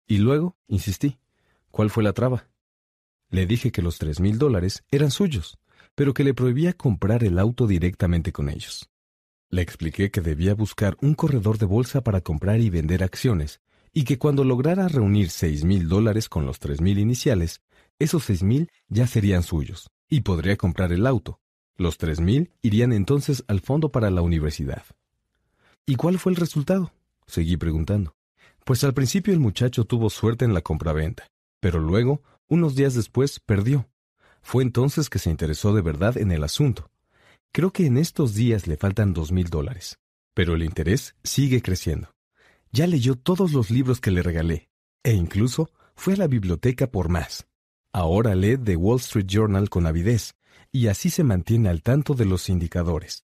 Y 0.06 0.18
luego, 0.18 0.56
insistí, 0.66 1.18
¿cuál 1.70 1.90
fue 1.90 2.02
la 2.02 2.12
traba? 2.12 2.48
Le 3.30 3.46
dije 3.46 3.72
que 3.72 3.82
los 3.82 3.98
tres 3.98 4.20
mil 4.20 4.38
dólares 4.38 4.84
eran 4.90 5.10
suyos, 5.10 5.58
pero 5.94 6.14
que 6.14 6.24
le 6.24 6.34
prohibía 6.34 6.72
comprar 6.72 7.24
el 7.24 7.38
auto 7.38 7.66
directamente 7.66 8.32
con 8.32 8.48
ellos. 8.48 8.88
Le 9.50 9.62
expliqué 9.62 10.10
que 10.10 10.20
debía 10.20 10.54
buscar 10.54 10.96
un 11.00 11.14
corredor 11.14 11.58
de 11.58 11.66
bolsa 11.66 12.02
para 12.02 12.20
comprar 12.20 12.60
y 12.60 12.70
vender 12.70 13.02
acciones, 13.02 13.60
y 13.92 14.04
que 14.04 14.18
cuando 14.18 14.44
lograra 14.44 14.88
reunir 14.88 15.30
seis 15.30 15.64
mil 15.64 15.88
dólares 15.88 16.28
con 16.28 16.46
los 16.46 16.58
tres 16.58 16.80
mil 16.80 16.98
iniciales, 16.98 17.62
esos 17.98 18.24
seis 18.24 18.42
mil 18.42 18.70
ya 18.88 19.06
serían 19.06 19.42
suyos, 19.42 19.90
y 20.08 20.20
podría 20.20 20.56
comprar 20.56 20.92
el 20.92 21.06
auto, 21.06 21.40
los 21.78 21.96
tres 21.96 22.20
mil 22.20 22.50
irían 22.60 22.92
entonces 22.92 23.44
al 23.48 23.60
fondo 23.60 23.90
para 23.90 24.10
la 24.10 24.20
universidad. 24.20 24.84
¿Y 25.86 25.94
cuál 25.94 26.18
fue 26.18 26.32
el 26.32 26.36
resultado? 26.36 26.92
Seguí 27.26 27.56
preguntando. 27.56 28.14
Pues 28.64 28.84
al 28.84 28.92
principio 28.92 29.32
el 29.32 29.40
muchacho 29.40 29.84
tuvo 29.84 30.10
suerte 30.10 30.44
en 30.44 30.52
la 30.52 30.60
compraventa, 30.60 31.28
pero 31.60 31.78
luego, 31.78 32.22
unos 32.48 32.74
días 32.74 32.94
después, 32.94 33.40
perdió. 33.40 33.88
Fue 34.42 34.62
entonces 34.62 35.08
que 35.08 35.18
se 35.18 35.30
interesó 35.30 35.72
de 35.72 35.80
verdad 35.80 36.18
en 36.18 36.32
el 36.32 36.44
asunto. 36.44 36.90
Creo 37.52 37.72
que 37.72 37.86
en 37.86 37.96
estos 37.96 38.34
días 38.34 38.66
le 38.66 38.76
faltan 38.76 39.14
dos 39.14 39.32
mil 39.32 39.48
dólares, 39.48 39.98
pero 40.34 40.54
el 40.54 40.62
interés 40.62 41.14
sigue 41.22 41.62
creciendo. 41.62 42.10
Ya 42.72 42.86
leyó 42.86 43.14
todos 43.14 43.52
los 43.52 43.70
libros 43.70 44.00
que 44.00 44.10
le 44.10 44.22
regalé, 44.22 44.68
e 45.02 45.12
incluso 45.12 45.70
fue 45.96 46.14
a 46.14 46.18
la 46.18 46.26
biblioteca 46.26 46.90
por 46.90 47.08
más. 47.08 47.46
Ahora 47.92 48.34
lee 48.34 48.58
The 48.58 48.76
Wall 48.76 48.98
Street 48.98 49.26
Journal 49.26 49.70
con 49.70 49.86
avidez, 49.86 50.34
y 50.70 50.88
así 50.88 51.10
se 51.10 51.24
mantiene 51.24 51.68
al 51.68 51.82
tanto 51.82 52.14
de 52.14 52.24
los 52.24 52.48
indicadores. 52.48 53.24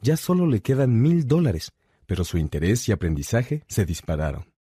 Ya 0.00 0.16
solo 0.16 0.46
le 0.46 0.60
quedan 0.60 1.00
mil 1.00 1.26
dólares, 1.26 1.72
pero 2.06 2.24
su 2.24 2.38
interés 2.38 2.88
y 2.88 2.92
aprendizaje 2.92 3.64
se 3.68 3.86
dispararon. 3.86 4.52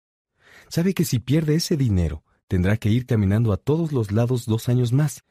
Sabe 0.69 0.95
que 0.95 1.05
si 1.05 1.19
pierde 1.19 1.55
ese 1.55 1.77
dinero, 1.77 2.25
tendrá 2.47 2.77
que 2.77 2.91
ir 2.91 3.07
caminando 3.07 3.53
a 3.53 3.57
todos 3.57 3.93
los 3.93 4.13
lados 4.13 4.47
dos 4.47 4.69
años 4.69 4.93
más, 4.93 5.25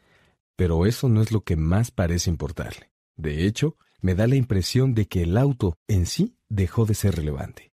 pero 0.55 0.85
eso 0.85 1.07
no 1.07 1.21
es 1.21 1.31
lo 1.31 1.41
que 1.41 1.55
más 1.55 1.91
parece 1.91 2.29
importarle. 2.29 2.91
De 3.15 3.45
hecho, 3.45 3.77
me 4.01 4.15
da 4.15 4.27
la 4.27 4.35
impresión 4.35 4.93
de 4.93 5.07
que 5.07 5.23
el 5.23 5.37
auto 5.37 5.77
en 5.87 6.05
sí 6.05 6.35
dejó 6.49 6.85
de 6.85 6.95
ser 6.95 7.15
relevante. 7.15 7.71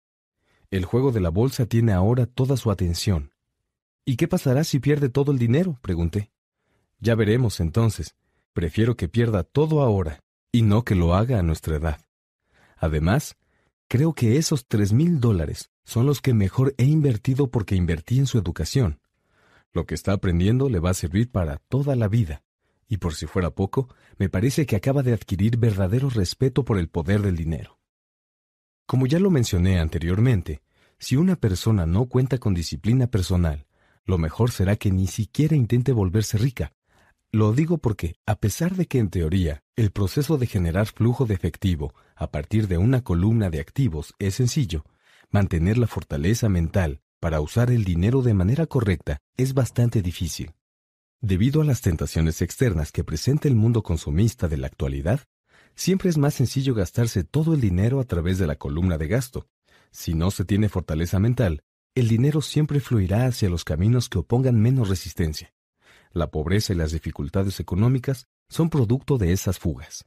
El 0.70 0.84
juego 0.84 1.12
de 1.12 1.20
la 1.20 1.28
bolsa 1.28 1.66
tiene 1.66 1.92
ahora 1.92 2.26
toda 2.26 2.56
su 2.56 2.70
atención. 2.70 3.32
¿Y 4.04 4.16
qué 4.16 4.26
pasará 4.26 4.64
si 4.64 4.80
pierde 4.80 5.08
todo 5.08 5.30
el 5.30 5.38
dinero? 5.38 5.78
pregunté. 5.82 6.32
Ya 6.98 7.14
veremos 7.14 7.60
entonces, 7.60 8.16
Prefiero 8.52 8.96
que 8.96 9.08
pierda 9.08 9.44
todo 9.44 9.80
ahora 9.82 10.20
y 10.52 10.62
no 10.62 10.84
que 10.84 10.94
lo 10.94 11.14
haga 11.14 11.38
a 11.38 11.42
nuestra 11.42 11.76
edad. 11.76 12.00
Además, 12.76 13.36
creo 13.88 14.12
que 14.12 14.36
esos 14.36 14.66
tres 14.66 14.92
mil 14.92 15.20
dólares 15.20 15.70
son 15.84 16.06
los 16.06 16.20
que 16.20 16.34
mejor 16.34 16.74
he 16.78 16.84
invertido 16.84 17.50
porque 17.50 17.74
invertí 17.76 18.18
en 18.18 18.26
su 18.26 18.38
educación. 18.38 19.00
Lo 19.72 19.86
que 19.86 19.94
está 19.94 20.12
aprendiendo 20.12 20.68
le 20.68 20.80
va 20.80 20.90
a 20.90 20.94
servir 20.94 21.30
para 21.30 21.56
toda 21.68 21.96
la 21.96 22.08
vida. 22.08 22.42
Y 22.86 22.98
por 22.98 23.14
si 23.14 23.26
fuera 23.26 23.50
poco, 23.50 23.88
me 24.18 24.28
parece 24.28 24.66
que 24.66 24.76
acaba 24.76 25.02
de 25.02 25.14
adquirir 25.14 25.56
verdadero 25.56 26.10
respeto 26.10 26.64
por 26.64 26.78
el 26.78 26.88
poder 26.88 27.22
del 27.22 27.36
dinero. 27.36 27.78
Como 28.84 29.06
ya 29.06 29.18
lo 29.18 29.30
mencioné 29.30 29.80
anteriormente, 29.80 30.60
si 30.98 31.16
una 31.16 31.36
persona 31.36 31.86
no 31.86 32.06
cuenta 32.06 32.36
con 32.36 32.52
disciplina 32.52 33.06
personal, 33.06 33.66
lo 34.04 34.18
mejor 34.18 34.50
será 34.50 34.76
que 34.76 34.90
ni 34.90 35.06
siquiera 35.06 35.56
intente 35.56 35.92
volverse 35.92 36.36
rica, 36.36 36.74
lo 37.34 37.54
digo 37.54 37.78
porque, 37.78 38.16
a 38.26 38.36
pesar 38.36 38.76
de 38.76 38.86
que 38.86 38.98
en 38.98 39.08
teoría 39.08 39.62
el 39.74 39.90
proceso 39.90 40.36
de 40.36 40.46
generar 40.46 40.86
flujo 40.86 41.24
de 41.24 41.32
efectivo 41.32 41.94
a 42.14 42.30
partir 42.30 42.68
de 42.68 42.76
una 42.76 43.02
columna 43.02 43.48
de 43.48 43.58
activos 43.58 44.12
es 44.18 44.34
sencillo, 44.34 44.84
mantener 45.30 45.78
la 45.78 45.86
fortaleza 45.86 46.50
mental 46.50 47.00
para 47.20 47.40
usar 47.40 47.70
el 47.70 47.84
dinero 47.84 48.20
de 48.20 48.34
manera 48.34 48.66
correcta 48.66 49.18
es 49.38 49.54
bastante 49.54 50.02
difícil. 50.02 50.52
Debido 51.22 51.62
a 51.62 51.64
las 51.64 51.80
tentaciones 51.80 52.42
externas 52.42 52.92
que 52.92 53.02
presenta 53.02 53.48
el 53.48 53.54
mundo 53.54 53.82
consumista 53.82 54.46
de 54.46 54.58
la 54.58 54.66
actualidad, 54.66 55.20
siempre 55.74 56.10
es 56.10 56.18
más 56.18 56.34
sencillo 56.34 56.74
gastarse 56.74 57.24
todo 57.24 57.54
el 57.54 57.62
dinero 57.62 58.00
a 58.00 58.04
través 58.04 58.36
de 58.36 58.46
la 58.46 58.56
columna 58.56 58.98
de 58.98 59.08
gasto. 59.08 59.46
Si 59.90 60.12
no 60.12 60.30
se 60.30 60.44
tiene 60.44 60.68
fortaleza 60.68 61.18
mental, 61.18 61.62
el 61.94 62.08
dinero 62.08 62.42
siempre 62.42 62.78
fluirá 62.80 63.24
hacia 63.24 63.48
los 63.48 63.64
caminos 63.64 64.10
que 64.10 64.18
opongan 64.18 64.60
menos 64.60 64.90
resistencia 64.90 65.54
la 66.12 66.30
pobreza 66.30 66.72
y 66.72 66.76
las 66.76 66.92
dificultades 66.92 67.60
económicas 67.60 68.26
son 68.48 68.70
producto 68.70 69.18
de 69.18 69.32
esas 69.32 69.58
fugas. 69.58 70.04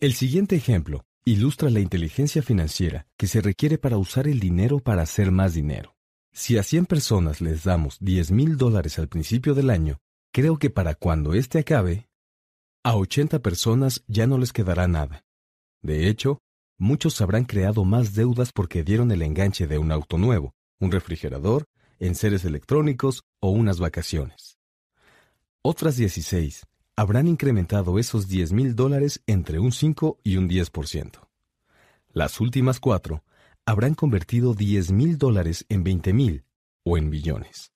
El 0.00 0.14
siguiente 0.14 0.56
ejemplo 0.56 1.04
ilustra 1.24 1.70
la 1.70 1.80
inteligencia 1.80 2.42
financiera 2.42 3.06
que 3.16 3.26
se 3.26 3.40
requiere 3.40 3.78
para 3.78 3.98
usar 3.98 4.26
el 4.26 4.40
dinero 4.40 4.80
para 4.80 5.02
hacer 5.02 5.30
más 5.30 5.54
dinero. 5.54 5.94
Si 6.32 6.56
a 6.56 6.62
100 6.62 6.86
personas 6.86 7.40
les 7.40 7.64
damos 7.64 7.98
10 8.00 8.30
mil 8.30 8.56
dólares 8.56 8.98
al 8.98 9.08
principio 9.08 9.54
del 9.54 9.70
año, 9.70 9.98
creo 10.32 10.58
que 10.58 10.70
para 10.70 10.94
cuando 10.94 11.34
éste 11.34 11.58
acabe, 11.58 12.08
a 12.82 12.96
80 12.96 13.40
personas 13.40 14.04
ya 14.06 14.26
no 14.26 14.38
les 14.38 14.52
quedará 14.52 14.88
nada. 14.88 15.24
De 15.82 16.08
hecho, 16.08 16.40
muchos 16.78 17.20
habrán 17.20 17.44
creado 17.44 17.84
más 17.84 18.14
deudas 18.14 18.52
porque 18.52 18.82
dieron 18.82 19.10
el 19.10 19.22
enganche 19.22 19.66
de 19.66 19.78
un 19.78 19.92
auto 19.92 20.18
nuevo, 20.18 20.54
un 20.78 20.90
refrigerador, 20.90 21.66
enseres 21.98 22.44
electrónicos 22.44 23.22
o 23.40 23.50
unas 23.50 23.78
vacaciones. 23.80 24.49
Otras 25.62 25.96
16 25.96 26.66
habrán 26.96 27.28
incrementado 27.28 27.98
esos 27.98 28.28
10 28.28 28.52
mil 28.52 28.74
dólares 28.74 29.22
entre 29.26 29.58
un 29.58 29.72
5 29.72 30.18
y 30.24 30.38
un 30.38 30.48
10%. 30.48 31.28
Las 32.14 32.40
últimas 32.40 32.80
cuatro 32.80 33.24
habrán 33.66 33.94
convertido 33.94 34.54
10 34.54 34.90
mil 34.90 35.18
dólares 35.18 35.66
en 35.68 35.84
20 35.84 36.14
mil 36.14 36.44
o 36.82 36.96
en 36.96 37.10
billones. 37.10 37.74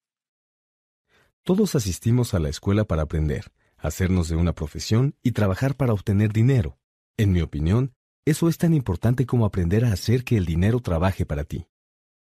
Todos 1.43 1.75
asistimos 1.75 2.33
a 2.33 2.39
la 2.39 2.49
escuela 2.49 2.87
para 2.87 3.03
aprender, 3.03 3.53
hacernos 3.77 4.31
de 4.31 4.37
una 4.37 4.55
profesión 4.55 5.15
y 5.23 5.33
trabajar 5.33 5.77
para 5.77 5.93
obtener 5.93 6.33
dinero. 6.33 6.79
En 7.19 7.33
mi 7.33 7.43
opinión, 7.43 7.93
eso 8.25 8.49
es 8.49 8.57
tan 8.57 8.73
importante 8.73 9.27
como 9.27 9.45
aprender 9.45 9.85
a 9.85 9.93
hacer 9.93 10.25
que 10.25 10.39
el 10.39 10.47
dinero 10.47 10.81
trabaje 10.81 11.27
para 11.27 11.45
ti. 11.45 11.67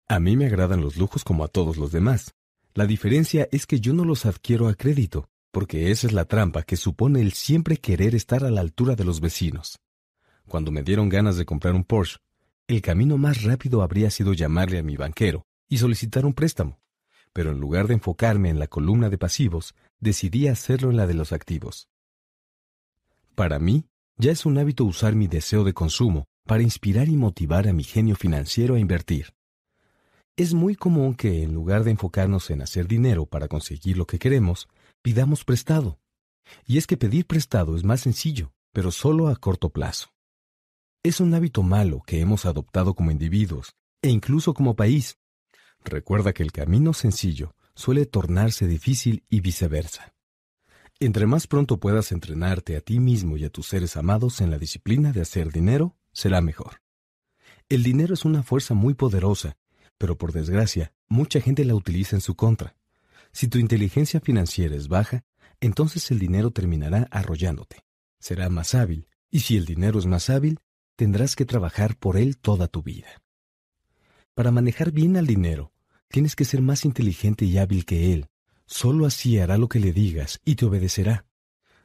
A 0.08 0.20
mí 0.20 0.36
me 0.36 0.48
agradan 0.48 0.82
los 0.82 0.98
lujos 0.98 1.24
como 1.24 1.44
a 1.44 1.50
todos 1.50 1.78
los 1.78 1.92
demás. 1.92 2.34
La 2.74 2.88
diferencia 2.88 3.48
es 3.52 3.68
que 3.68 3.80
yo 3.80 3.94
no 3.94 4.06
los 4.06 4.26
adquiero 4.26 4.68
a 4.68 4.74
crédito, 4.74 5.30
porque 5.52 5.92
esa 5.92 6.08
es 6.08 6.14
la 6.14 6.26
trampa 6.26 6.64
que 6.64 6.78
supone 6.78 7.22
el 7.22 7.34
siempre 7.34 7.78
querer 7.78 8.16
estar 8.16 8.44
a 8.44 8.52
la 8.52 8.62
altura 8.62 8.96
de 8.96 9.04
los 9.04 9.20
vecinos. 9.20 9.80
Cuando 10.48 10.72
me 10.72 10.84
dieron 10.84 11.10
ganas 11.10 11.38
de 11.38 11.46
comprar 11.46 11.76
un 11.76 11.84
Porsche, 11.84 12.18
el 12.68 12.82
camino 12.82 13.18
más 13.18 13.44
rápido 13.44 13.82
habría 13.82 14.10
sido 14.10 14.34
llamarle 14.34 14.80
a 14.80 14.84
mi 14.84 14.96
banquero 14.96 15.46
y 15.68 15.78
solicitar 15.78 16.26
un 16.26 16.34
préstamo, 16.34 16.80
pero 17.34 17.52
en 17.52 17.60
lugar 17.60 17.88
de 17.88 17.96
enfocarme 17.96 18.50
en 18.50 18.60
la 18.60 18.68
columna 18.68 19.10
de 19.10 19.18
pasivos, 19.18 19.76
decidí 20.00 20.48
hacerlo 20.48 20.90
en 20.90 20.98
la 20.98 21.08
de 21.08 21.14
los 21.14 21.32
activos. 21.32 21.90
Para 23.36 23.60
mí, 23.60 23.86
ya 24.18 24.32
es 24.32 24.46
un 24.46 24.58
hábito 24.58 24.86
usar 24.86 25.16
mi 25.16 25.28
deseo 25.28 25.64
de 25.64 25.74
consumo 25.74 26.26
para 26.46 26.64
inspirar 26.64 27.08
y 27.08 27.16
motivar 27.16 27.68
a 27.68 27.74
mi 27.74 27.84
genio 27.84 28.16
financiero 28.16 28.76
a 28.76 28.80
invertir. 28.80 29.34
Es 30.36 30.54
muy 30.54 30.76
común 30.76 31.14
que, 31.14 31.44
en 31.44 31.54
lugar 31.54 31.84
de 31.84 31.92
enfocarnos 31.92 32.50
en 32.50 32.62
hacer 32.62 32.88
dinero 32.88 33.26
para 33.26 33.48
conseguir 33.48 33.98
lo 33.98 34.06
que 34.06 34.20
queremos, 34.20 34.68
pidamos 35.02 35.44
prestado. 35.44 36.00
Y 36.66 36.78
es 36.78 36.88
que 36.88 36.98
pedir 36.98 37.26
prestado 37.26 37.76
es 37.76 37.84
más 37.84 38.02
sencillo, 38.02 38.54
pero 38.74 38.92
solo 38.92 39.28
a 39.28 39.36
corto 39.36 39.70
plazo. 39.70 40.10
Es 41.04 41.20
un 41.20 41.34
hábito 41.34 41.64
malo 41.64 42.04
que 42.06 42.20
hemos 42.20 42.46
adoptado 42.46 42.94
como 42.94 43.12
individuos 43.12 43.76
e 44.02 44.10
incluso 44.10 44.54
como 44.54 44.76
país. 44.76 45.18
Recuerda 45.84 46.34
que 46.34 46.44
el 46.44 46.52
camino 46.52 46.94
sencillo 46.94 47.56
suele 47.74 48.06
tornarse 48.06 48.68
difícil 48.68 49.24
y 49.30 49.40
viceversa. 49.40 50.14
Entre 51.00 51.26
más 51.26 51.48
pronto 51.48 51.80
puedas 51.80 52.12
entrenarte 52.12 52.78
a 52.78 52.82
ti 52.82 53.00
mismo 53.00 53.38
y 53.38 53.46
a 53.46 53.50
tus 53.50 53.68
seres 53.68 53.98
amados 53.98 54.40
en 54.42 54.52
la 54.52 54.60
disciplina 54.60 55.12
de 55.12 55.22
hacer 55.22 55.52
dinero, 55.52 55.98
será 56.14 56.42
mejor. 56.42 56.82
El 57.70 57.82
dinero 57.82 58.14
es 58.14 58.26
una 58.26 58.44
fuerza 58.44 58.76
muy 58.76 58.94
poderosa, 58.94 59.58
pero 59.98 60.18
por 60.18 60.32
desgracia, 60.32 60.94
mucha 61.10 61.42
gente 61.42 61.66
la 61.66 61.74
utiliza 61.74 62.16
en 62.16 62.22
su 62.22 62.36
contra. 62.36 62.76
Si 63.32 63.48
tu 63.48 63.58
inteligencia 63.58 64.20
financiera 64.20 64.76
es 64.76 64.88
baja, 64.88 65.24
entonces 65.60 66.10
el 66.12 66.20
dinero 66.20 66.52
terminará 66.52 67.08
arrollándote. 67.12 67.84
Será 68.20 68.50
más 68.50 68.76
hábil, 68.76 69.08
y 69.30 69.42
si 69.42 69.58
el 69.58 69.66
dinero 69.66 70.00
es 70.00 70.06
más 70.06 70.30
hábil, 70.30 70.60
tendrás 70.96 71.36
que 71.36 71.46
trabajar 71.46 71.98
por 71.98 72.18
él 72.18 72.38
toda 72.38 72.68
tu 72.68 72.84
vida. 72.84 73.22
Para 74.34 74.52
manejar 74.52 74.92
bien 74.92 75.18
al 75.18 75.28
dinero, 75.28 75.72
tienes 76.08 76.36
que 76.36 76.46
ser 76.46 76.62
más 76.62 76.86
inteligente 76.86 77.46
y 77.46 77.58
hábil 77.58 77.86
que 77.86 78.14
él. 78.14 78.28
Solo 78.66 79.06
así 79.06 79.40
hará 79.40 79.58
lo 79.58 79.68
que 79.68 79.80
le 79.80 79.94
digas 79.94 80.40
y 80.46 80.56
te 80.56 80.66
obedecerá. 80.66 81.26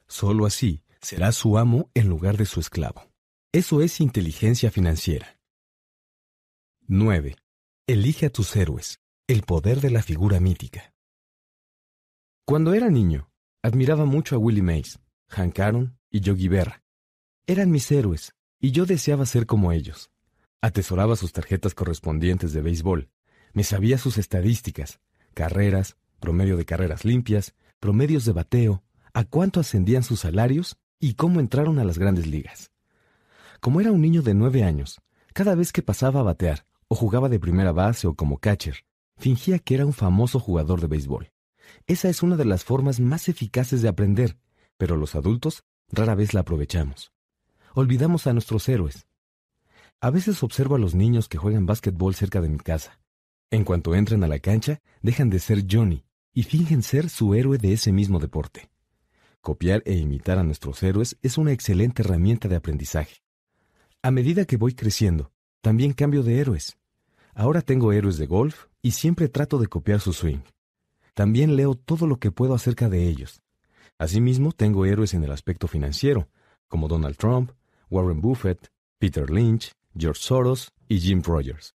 Solo 0.07 0.47
así 0.47 0.83
será 1.01 1.33
su 1.33 1.59
amo 1.59 1.91
en 1.95 2.09
lugar 2.09 2.37
de 2.37 2.47
su 2.47 2.61
esclavo. 2.61 3.11
Eso 3.53 3.81
es 3.81 4.01
inteligencia 4.01 4.71
financiera. 4.71 5.39
9. 6.89 7.37
Elige 7.87 8.27
a 8.27 8.31
tus 8.31 8.55
héroes. 8.55 9.01
El 9.27 9.43
poder 9.43 9.81
de 9.81 9.91
la 9.91 10.03
figura 10.03 10.39
mítica. 10.39 10.93
Cuando 12.49 12.75
era 12.75 12.91
niño, 12.91 13.29
admiraba 13.61 14.05
mucho 14.05 14.37
a 14.37 14.39
Willie 14.39 14.63
Mays, 14.63 15.01
Hank 15.31 15.59
Aaron 15.59 15.99
y 16.13 16.21
Yogi 16.21 16.47
Berra. 16.47 16.85
Eran 17.49 17.73
mis 17.73 17.91
héroes, 17.91 18.35
y 18.61 18.71
yo 18.71 18.87
deseaba 18.87 19.27
ser 19.27 19.47
como 19.47 19.73
ellos. 19.73 20.13
Atesoraba 20.61 21.17
sus 21.17 21.33
tarjetas 21.33 21.75
correspondientes 21.75 22.53
de 22.53 22.61
béisbol, 22.63 23.11
me 23.53 23.65
sabía 23.65 23.99
sus 23.99 24.17
estadísticas, 24.17 25.01
carreras, 25.35 25.97
promedio 26.21 26.57
de 26.57 26.65
carreras 26.65 27.05
limpias, 27.05 27.57
promedios 27.81 28.25
de 28.25 28.33
bateo, 28.33 28.85
a 29.13 29.25
cuánto 29.25 29.59
ascendían 29.59 30.05
sus 30.05 30.21
salarios 30.21 30.79
y 31.01 31.15
cómo 31.15 31.41
entraron 31.41 31.81
a 31.81 31.85
las 31.85 31.99
grandes 31.99 32.29
ligas. 32.29 32.71
Como 33.59 33.81
era 33.81 33.91
un 33.91 34.01
niño 34.01 34.23
de 34.23 34.35
nueve 34.35 34.63
años, 34.63 35.01
cada 35.33 35.57
vez 35.57 35.73
que 35.73 35.83
pasaba 35.83 36.21
a 36.21 36.23
batear, 36.23 36.65
o 36.87 36.95
jugaba 36.95 37.29
de 37.29 37.41
primera 37.41 37.73
base 37.73 38.07
o 38.07 38.15
como 38.15 38.39
catcher, 38.39 38.85
fingía 39.17 39.59
que 39.59 39.75
era 39.75 39.85
un 39.85 39.93
famoso 39.93 40.39
jugador 40.39 40.81
de 40.81 40.87
béisbol. 40.87 41.33
Esa 41.87 42.09
es 42.09 42.23
una 42.23 42.37
de 42.37 42.45
las 42.45 42.65
formas 42.65 43.01
más 43.01 43.29
eficaces 43.29 43.83
de 43.83 43.89
aprender, 43.89 44.37
pero 44.77 44.97
los 44.97 45.15
adultos 45.15 45.65
rara 45.91 46.15
vez 46.15 46.35
la 46.35 46.41
aprovechamos 46.41 47.13
olvidamos 47.77 48.27
a 48.27 48.33
nuestros 48.33 48.69
héroes. 48.71 49.07
A 50.01 50.11
veces 50.11 50.43
observo 50.43 50.77
a 50.77 50.79
los 50.79 50.95
niños 50.95 51.29
que 51.29 51.37
juegan 51.37 51.67
básquetbol 51.67 52.15
cerca 52.15 52.41
de 52.41 52.49
mi 52.49 52.59
casa. 52.59 52.99
En 53.51 53.65
cuanto 53.65 53.95
entran 53.95 54.25
a 54.25 54.29
la 54.29 54.39
cancha, 54.39 54.81
dejan 55.03 55.29
de 55.29 55.39
ser 55.39 55.65
Johnny 55.71 56.05
y 56.33 56.43
fingen 56.45 56.83
ser 56.83 57.11
su 57.11 57.35
héroe 57.35 57.59
de 57.59 57.75
ese 57.75 57.93
mismo 57.93 58.19
deporte. 58.19 58.71
Copiar 59.43 59.83
e 59.85 59.95
imitar 59.95 60.39
a 60.39 60.43
nuestros 60.43 60.83
héroes 60.83 61.19
es 61.23 61.37
una 61.37 61.53
excelente 61.53 62.03
herramienta 62.03 62.49
de 62.49 62.57
aprendizaje. 62.57 63.17
A 64.03 64.11
medida 64.11 64.47
que 64.47 64.57
voy 64.57 64.73
creciendo, 64.75 65.31
también 65.61 65.93
cambio 65.93 66.23
de 66.23 66.41
héroes. 66.41 66.79
Ahora 67.35 67.61
tengo 67.61 67.93
héroes 67.93 68.17
de 68.17 68.27
golf 68.27 68.67
y 68.81 68.93
siempre 68.93 69.29
trato 69.29 69.59
de 69.59 69.67
copiar 69.67 70.01
su 70.01 70.15
swing. 70.15 70.41
También 71.17 71.57
leo 71.57 71.75
todo 71.75 72.07
lo 72.07 72.19
que 72.19 72.31
puedo 72.31 72.53
acerca 72.53 72.91
de 72.91 73.09
ellos. 73.09 73.41
Asimismo, 73.97 74.53
tengo 74.53 74.85
héroes 74.85 75.15
en 75.15 75.25
el 75.25 75.33
aspecto 75.33 75.67
financiero, 75.67 76.29
como 76.69 76.89
Donald 76.89 77.17
Trump, 77.17 77.53
Warren 77.89 78.21
Buffett, 78.21 78.71
Peter 78.99 79.31
Lynch, 79.31 79.73
George 79.97 80.21
Soros 80.21 80.75
y 80.91 81.01
Jim 81.01 81.23
Rogers. 81.23 81.75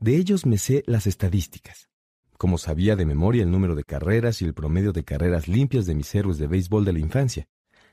De 0.00 0.16
ellos 0.16 0.46
me 0.46 0.56
sé 0.56 0.84
las 0.86 1.06
estadísticas. 1.06 1.90
Como 2.38 2.56
sabía 2.56 2.96
de 2.96 3.04
memoria 3.04 3.42
el 3.42 3.50
número 3.50 3.74
de 3.74 3.84
carreras 3.84 4.40
y 4.40 4.46
el 4.46 4.54
promedio 4.54 4.92
de 4.92 5.04
carreras 5.04 5.48
limpias 5.48 5.84
de 5.84 5.94
mis 5.94 6.14
héroes 6.14 6.38
de 6.38 6.46
béisbol 6.46 6.86
de 6.86 6.94
la 6.94 6.98
infancia. 6.98 7.46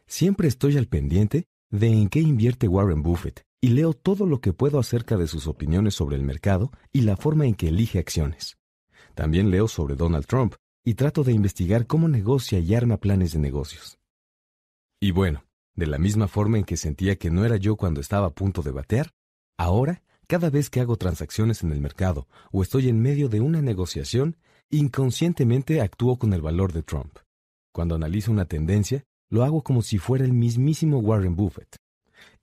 Siempre 0.07 0.47
estoy 0.47 0.77
al 0.77 0.87
pendiente 0.87 1.49
de 1.69 1.87
en 1.87 2.07
qué 2.07 2.21
invierte 2.21 2.69
Warren 2.69 3.03
Buffett 3.03 3.43
y 3.59 3.71
leo 3.71 3.93
todo 3.93 4.25
lo 4.25 4.39
que 4.39 4.53
puedo 4.53 4.79
acerca 4.79 5.17
de 5.17 5.27
sus 5.27 5.45
opiniones 5.45 5.93
sobre 5.93 6.15
el 6.15 6.23
mercado 6.23 6.71
y 6.93 7.01
la 7.01 7.17
forma 7.17 7.45
en 7.47 7.55
que 7.55 7.67
elige 7.67 7.99
acciones. 7.99 8.57
También 9.13 9.51
leo 9.51 9.67
sobre 9.67 9.97
Donald 9.97 10.25
Trump 10.25 10.55
y 10.89 10.95
trato 10.95 11.23
de 11.23 11.33
investigar 11.33 11.85
cómo 11.85 12.07
negocia 12.07 12.57
y 12.57 12.73
arma 12.73 12.97
planes 12.97 13.33
de 13.33 13.37
negocios. 13.37 13.99
Y 14.99 15.11
bueno, 15.11 15.45
de 15.75 15.85
la 15.85 15.99
misma 15.99 16.27
forma 16.27 16.57
en 16.57 16.63
que 16.63 16.77
sentía 16.77 17.15
que 17.15 17.29
no 17.29 17.45
era 17.45 17.57
yo 17.57 17.75
cuando 17.75 18.01
estaba 18.01 18.25
a 18.25 18.33
punto 18.33 18.63
de 18.63 18.71
batear, 18.71 19.11
ahora, 19.55 20.01
cada 20.25 20.49
vez 20.49 20.71
que 20.71 20.79
hago 20.79 20.95
transacciones 20.95 21.61
en 21.61 21.73
el 21.73 21.79
mercado 21.79 22.27
o 22.51 22.63
estoy 22.63 22.89
en 22.89 22.99
medio 23.03 23.29
de 23.29 23.39
una 23.39 23.61
negociación, 23.61 24.35
inconscientemente 24.71 25.79
actúo 25.79 26.17
con 26.17 26.33
el 26.33 26.41
valor 26.41 26.73
de 26.73 26.81
Trump. 26.81 27.19
Cuando 27.71 27.93
analizo 27.93 28.31
una 28.31 28.45
tendencia, 28.45 29.03
lo 29.29 29.43
hago 29.43 29.61
como 29.61 29.83
si 29.83 29.99
fuera 29.99 30.25
el 30.25 30.33
mismísimo 30.33 30.97
Warren 30.97 31.35
Buffett. 31.35 31.75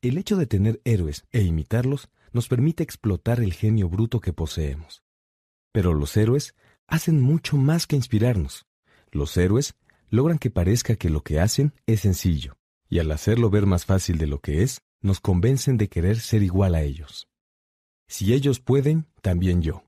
El 0.00 0.18
hecho 0.18 0.36
de 0.36 0.46
tener 0.46 0.80
héroes 0.84 1.24
e 1.32 1.42
imitarlos 1.42 2.10
nos 2.32 2.46
permite 2.46 2.84
explotar 2.84 3.40
el 3.40 3.54
genio 3.54 3.88
bruto 3.88 4.20
que 4.20 4.32
poseemos. 4.32 5.02
Pero 5.72 5.94
los 5.94 6.16
héroes 6.16 6.54
hacen 6.86 7.20
mucho 7.20 7.56
más 7.56 7.86
que 7.86 7.96
inspirarnos. 7.96 8.66
Los 9.10 9.36
héroes 9.36 9.74
logran 10.08 10.38
que 10.38 10.50
parezca 10.50 10.96
que 10.96 11.10
lo 11.10 11.22
que 11.22 11.40
hacen 11.40 11.74
es 11.86 12.00
sencillo, 12.00 12.56
y 12.88 12.98
al 12.98 13.10
hacerlo 13.10 13.50
ver 13.50 13.66
más 13.66 13.84
fácil 13.84 14.18
de 14.18 14.26
lo 14.26 14.40
que 14.40 14.62
es, 14.62 14.80
nos 15.00 15.20
convencen 15.20 15.76
de 15.76 15.88
querer 15.88 16.20
ser 16.20 16.42
igual 16.42 16.74
a 16.74 16.82
ellos. 16.82 17.28
Si 18.08 18.32
ellos 18.32 18.60
pueden, 18.60 19.06
también 19.20 19.62
yo. 19.62 19.84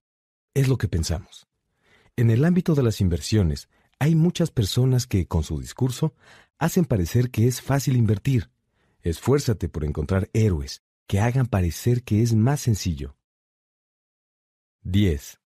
Es 0.54 0.68
lo 0.68 0.76
que 0.76 0.88
pensamos. 0.88 1.46
En 2.16 2.30
el 2.30 2.44
ámbito 2.44 2.74
de 2.74 2.82
las 2.82 3.00
inversiones, 3.00 3.68
hay 4.00 4.14
muchas 4.14 4.50
personas 4.50 5.06
que, 5.06 5.26
con 5.26 5.44
su 5.44 5.60
discurso, 5.60 6.14
hacen 6.58 6.84
parecer 6.84 7.30
que 7.30 7.46
es 7.46 7.62
fácil 7.62 7.96
invertir. 7.96 8.50
Esfuérzate 9.02 9.68
por 9.68 9.84
encontrar 9.84 10.28
héroes 10.32 10.82
que 11.06 11.20
hagan 11.20 11.46
parecer 11.46 12.02
que 12.02 12.22
es 12.22 12.34
más 12.34 12.60
sencillo. 12.60 13.16
10. 14.82 15.40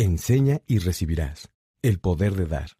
Enseña 0.00 0.62
y 0.68 0.78
recibirás. 0.78 1.50
El 1.82 1.98
poder 1.98 2.36
de 2.36 2.46
dar. 2.46 2.70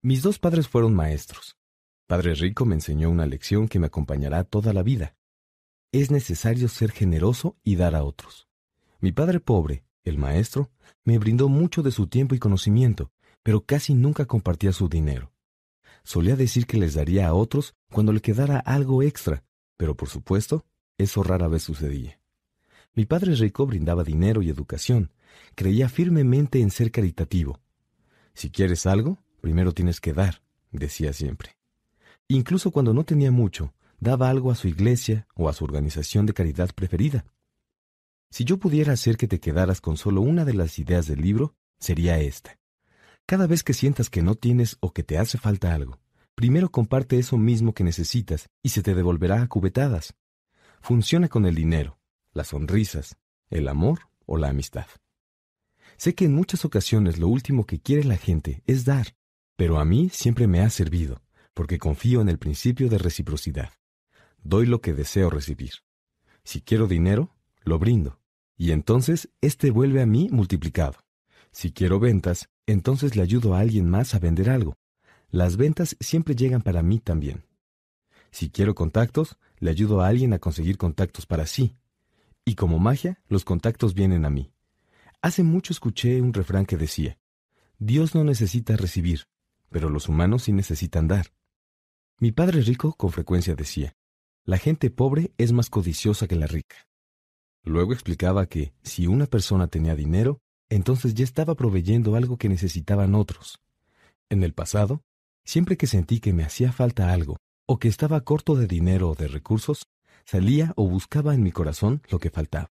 Mis 0.00 0.22
dos 0.22 0.38
padres 0.38 0.68
fueron 0.68 0.94
maestros. 0.94 1.58
Padre 2.06 2.32
Rico 2.32 2.64
me 2.64 2.74
enseñó 2.74 3.10
una 3.10 3.26
lección 3.26 3.68
que 3.68 3.78
me 3.78 3.88
acompañará 3.88 4.42
toda 4.44 4.72
la 4.72 4.82
vida. 4.82 5.16
Es 5.92 6.10
necesario 6.10 6.68
ser 6.68 6.92
generoso 6.92 7.58
y 7.62 7.76
dar 7.76 7.94
a 7.94 8.04
otros. 8.04 8.48
Mi 9.00 9.12
padre 9.12 9.38
pobre, 9.38 9.84
el 10.02 10.16
maestro, 10.16 10.70
me 11.04 11.18
brindó 11.18 11.50
mucho 11.50 11.82
de 11.82 11.90
su 11.90 12.06
tiempo 12.06 12.34
y 12.34 12.38
conocimiento, 12.38 13.12
pero 13.42 13.66
casi 13.66 13.92
nunca 13.92 14.24
compartía 14.24 14.72
su 14.72 14.88
dinero. 14.88 15.30
Solía 16.04 16.36
decir 16.36 16.66
que 16.66 16.78
les 16.78 16.94
daría 16.94 17.28
a 17.28 17.34
otros 17.34 17.74
cuando 17.92 18.14
le 18.14 18.22
quedara 18.22 18.60
algo 18.60 19.02
extra, 19.02 19.44
pero 19.76 19.94
por 19.94 20.08
supuesto, 20.08 20.64
eso 20.96 21.22
rara 21.22 21.48
vez 21.48 21.64
sucedía. 21.64 22.18
Mi 22.94 23.04
padre 23.04 23.34
rico 23.34 23.66
brindaba 23.66 24.04
dinero 24.04 24.40
y 24.40 24.48
educación, 24.48 25.12
creía 25.54 25.88
firmemente 25.88 26.60
en 26.60 26.70
ser 26.70 26.90
caritativo. 26.90 27.60
Si 28.34 28.50
quieres 28.50 28.86
algo, 28.86 29.18
primero 29.40 29.72
tienes 29.72 30.00
que 30.00 30.12
dar, 30.12 30.42
decía 30.72 31.12
siempre. 31.12 31.56
Incluso 32.28 32.70
cuando 32.70 32.94
no 32.94 33.04
tenía 33.04 33.30
mucho, 33.30 33.74
daba 34.00 34.30
algo 34.30 34.50
a 34.50 34.54
su 34.54 34.68
iglesia 34.68 35.26
o 35.34 35.48
a 35.48 35.52
su 35.52 35.64
organización 35.64 36.26
de 36.26 36.34
caridad 36.34 36.70
preferida. 36.74 37.24
Si 38.30 38.44
yo 38.44 38.58
pudiera 38.58 38.92
hacer 38.92 39.16
que 39.16 39.28
te 39.28 39.38
quedaras 39.38 39.80
con 39.80 39.96
solo 39.96 40.20
una 40.20 40.44
de 40.44 40.54
las 40.54 40.78
ideas 40.78 41.06
del 41.06 41.20
libro, 41.20 41.54
sería 41.78 42.18
esta. 42.18 42.58
Cada 43.26 43.46
vez 43.46 43.62
que 43.62 43.72
sientas 43.72 44.10
que 44.10 44.22
no 44.22 44.34
tienes 44.34 44.76
o 44.80 44.92
que 44.92 45.02
te 45.02 45.18
hace 45.18 45.38
falta 45.38 45.74
algo, 45.74 46.00
primero 46.34 46.70
comparte 46.70 47.18
eso 47.18 47.38
mismo 47.38 47.72
que 47.72 47.84
necesitas 47.84 48.50
y 48.62 48.70
se 48.70 48.82
te 48.82 48.94
devolverá 48.94 49.42
a 49.42 49.46
cubetadas. 49.46 50.14
Funciona 50.82 51.28
con 51.28 51.46
el 51.46 51.54
dinero, 51.54 51.98
las 52.32 52.48
sonrisas, 52.48 53.16
el 53.48 53.68
amor 53.68 54.00
o 54.26 54.36
la 54.36 54.48
amistad. 54.48 54.86
Sé 55.96 56.14
que 56.14 56.24
en 56.24 56.34
muchas 56.34 56.64
ocasiones 56.64 57.18
lo 57.18 57.28
último 57.28 57.66
que 57.66 57.78
quiere 57.78 58.04
la 58.04 58.16
gente 58.16 58.62
es 58.66 58.84
dar, 58.84 59.14
pero 59.56 59.78
a 59.78 59.84
mí 59.84 60.10
siempre 60.10 60.46
me 60.46 60.60
ha 60.60 60.70
servido, 60.70 61.22
porque 61.54 61.78
confío 61.78 62.20
en 62.20 62.28
el 62.28 62.38
principio 62.38 62.88
de 62.88 62.98
reciprocidad. 62.98 63.70
Doy 64.42 64.66
lo 64.66 64.80
que 64.80 64.92
deseo 64.92 65.30
recibir. 65.30 65.72
Si 66.42 66.60
quiero 66.60 66.86
dinero, 66.86 67.34
lo 67.62 67.78
brindo, 67.78 68.20
y 68.56 68.72
entonces 68.72 69.30
éste 69.40 69.70
vuelve 69.70 70.02
a 70.02 70.06
mí 70.06 70.28
multiplicado. 70.30 70.98
Si 71.50 71.72
quiero 71.72 72.00
ventas, 72.00 72.48
entonces 72.66 73.16
le 73.16 73.22
ayudo 73.22 73.54
a 73.54 73.60
alguien 73.60 73.88
más 73.88 74.14
a 74.14 74.18
vender 74.18 74.50
algo. 74.50 74.76
Las 75.30 75.56
ventas 75.56 75.96
siempre 76.00 76.34
llegan 76.34 76.62
para 76.62 76.82
mí 76.82 76.98
también. 76.98 77.44
Si 78.30 78.50
quiero 78.50 78.74
contactos, 78.74 79.36
le 79.58 79.70
ayudo 79.70 80.00
a 80.00 80.08
alguien 80.08 80.32
a 80.32 80.38
conseguir 80.38 80.76
contactos 80.76 81.26
para 81.26 81.46
sí. 81.46 81.76
Y 82.44 82.56
como 82.56 82.78
magia, 82.78 83.20
los 83.28 83.44
contactos 83.44 83.94
vienen 83.94 84.24
a 84.24 84.30
mí. 84.30 84.53
Hace 85.24 85.42
mucho 85.42 85.72
escuché 85.72 86.20
un 86.20 86.34
refrán 86.34 86.66
que 86.66 86.76
decía, 86.76 87.16
Dios 87.78 88.14
no 88.14 88.24
necesita 88.24 88.76
recibir, 88.76 89.22
pero 89.70 89.88
los 89.88 90.10
humanos 90.10 90.42
sí 90.42 90.52
necesitan 90.52 91.08
dar. 91.08 91.32
Mi 92.18 92.30
padre 92.30 92.60
rico 92.60 92.92
con 92.92 93.10
frecuencia 93.10 93.54
decía, 93.54 93.96
la 94.44 94.58
gente 94.58 94.90
pobre 94.90 95.32
es 95.38 95.52
más 95.52 95.70
codiciosa 95.70 96.28
que 96.28 96.36
la 96.36 96.46
rica. 96.46 96.76
Luego 97.62 97.94
explicaba 97.94 98.44
que, 98.44 98.74
si 98.82 99.06
una 99.06 99.24
persona 99.24 99.66
tenía 99.68 99.96
dinero, 99.96 100.40
entonces 100.68 101.14
ya 101.14 101.24
estaba 101.24 101.54
proveyendo 101.54 102.16
algo 102.16 102.36
que 102.36 102.50
necesitaban 102.50 103.14
otros. 103.14 103.62
En 104.28 104.42
el 104.42 104.52
pasado, 104.52 105.00
siempre 105.42 105.78
que 105.78 105.86
sentí 105.86 106.20
que 106.20 106.34
me 106.34 106.44
hacía 106.44 106.70
falta 106.70 107.14
algo, 107.14 107.38
o 107.64 107.78
que 107.78 107.88
estaba 107.88 108.20
corto 108.24 108.56
de 108.56 108.66
dinero 108.66 109.08
o 109.08 109.14
de 109.14 109.28
recursos, 109.28 109.86
salía 110.26 110.74
o 110.76 110.86
buscaba 110.86 111.32
en 111.32 111.42
mi 111.42 111.50
corazón 111.50 112.02
lo 112.10 112.18
que 112.18 112.28
faltaba 112.28 112.73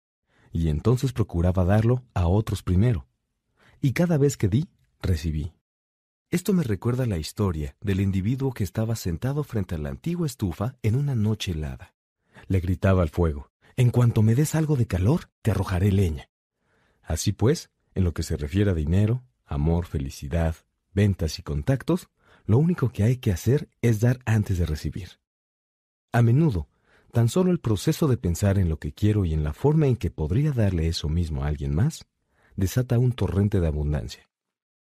y 0.53 0.69
entonces 0.69 1.13
procuraba 1.13 1.65
darlo 1.65 2.05
a 2.15 2.27
otros 2.27 2.63
primero. 2.63 3.07
Y 3.81 3.93
cada 3.93 4.19
vez 4.19 4.37
que 4.37 4.49
di, 4.49 4.69
recibí. 5.01 5.53
Esto 6.31 6.53
me 6.53 6.63
recuerda 6.63 7.07
la 7.07 7.19
historia 7.19 7.77
del 7.81 8.01
individuo 8.01 8.53
que 8.53 8.63
estaba 8.63 8.95
sentado 8.95 9.43
frente 9.43 9.75
a 9.75 9.79
la 9.79 9.89
antigua 9.89 10.27
estufa 10.27 10.77
en 10.83 10.95
una 10.95 11.15
noche 11.15 11.53
helada. 11.53 11.95
Le 12.47 12.61
gritaba 12.61 13.03
al 13.03 13.09
fuego, 13.09 13.51
En 13.77 13.91
cuanto 13.91 14.23
me 14.23 14.35
des 14.35 14.55
algo 14.55 14.77
de 14.77 14.87
calor, 14.87 15.31
te 15.43 15.51
arrojaré 15.53 15.91
leña. 15.91 16.29
Así 17.03 17.33
pues, 17.33 17.71
en 17.95 18.05
lo 18.05 18.13
que 18.13 18.23
se 18.23 18.37
refiere 18.37 18.71
a 18.71 18.75
dinero, 18.75 19.25
amor, 19.47 19.87
felicidad, 19.87 20.55
ventas 20.93 21.39
y 21.39 21.43
contactos, 21.43 22.09
lo 22.45 22.59
único 22.59 22.91
que 22.91 23.03
hay 23.03 23.17
que 23.17 23.33
hacer 23.33 23.69
es 23.81 24.01
dar 24.01 24.21
antes 24.25 24.59
de 24.59 24.67
recibir. 24.67 25.21
A 26.13 26.23
menudo, 26.23 26.69
Tan 27.13 27.29
solo 27.29 27.51
el 27.51 27.59
proceso 27.59 28.07
de 28.07 28.17
pensar 28.17 28.59
en 28.59 28.69
lo 28.69 28.79
que 28.79 28.93
quiero 28.93 29.25
y 29.25 29.33
en 29.33 29.43
la 29.43 29.53
forma 29.53 29.87
en 29.87 29.97
que 29.97 30.11
podría 30.11 30.53
darle 30.53 30.87
eso 30.87 31.09
mismo 31.09 31.43
a 31.43 31.49
alguien 31.49 31.75
más 31.75 32.07
desata 32.57 32.99
un 32.99 33.13
torrente 33.13 33.59
de 33.61 33.67
abundancia. 33.67 34.29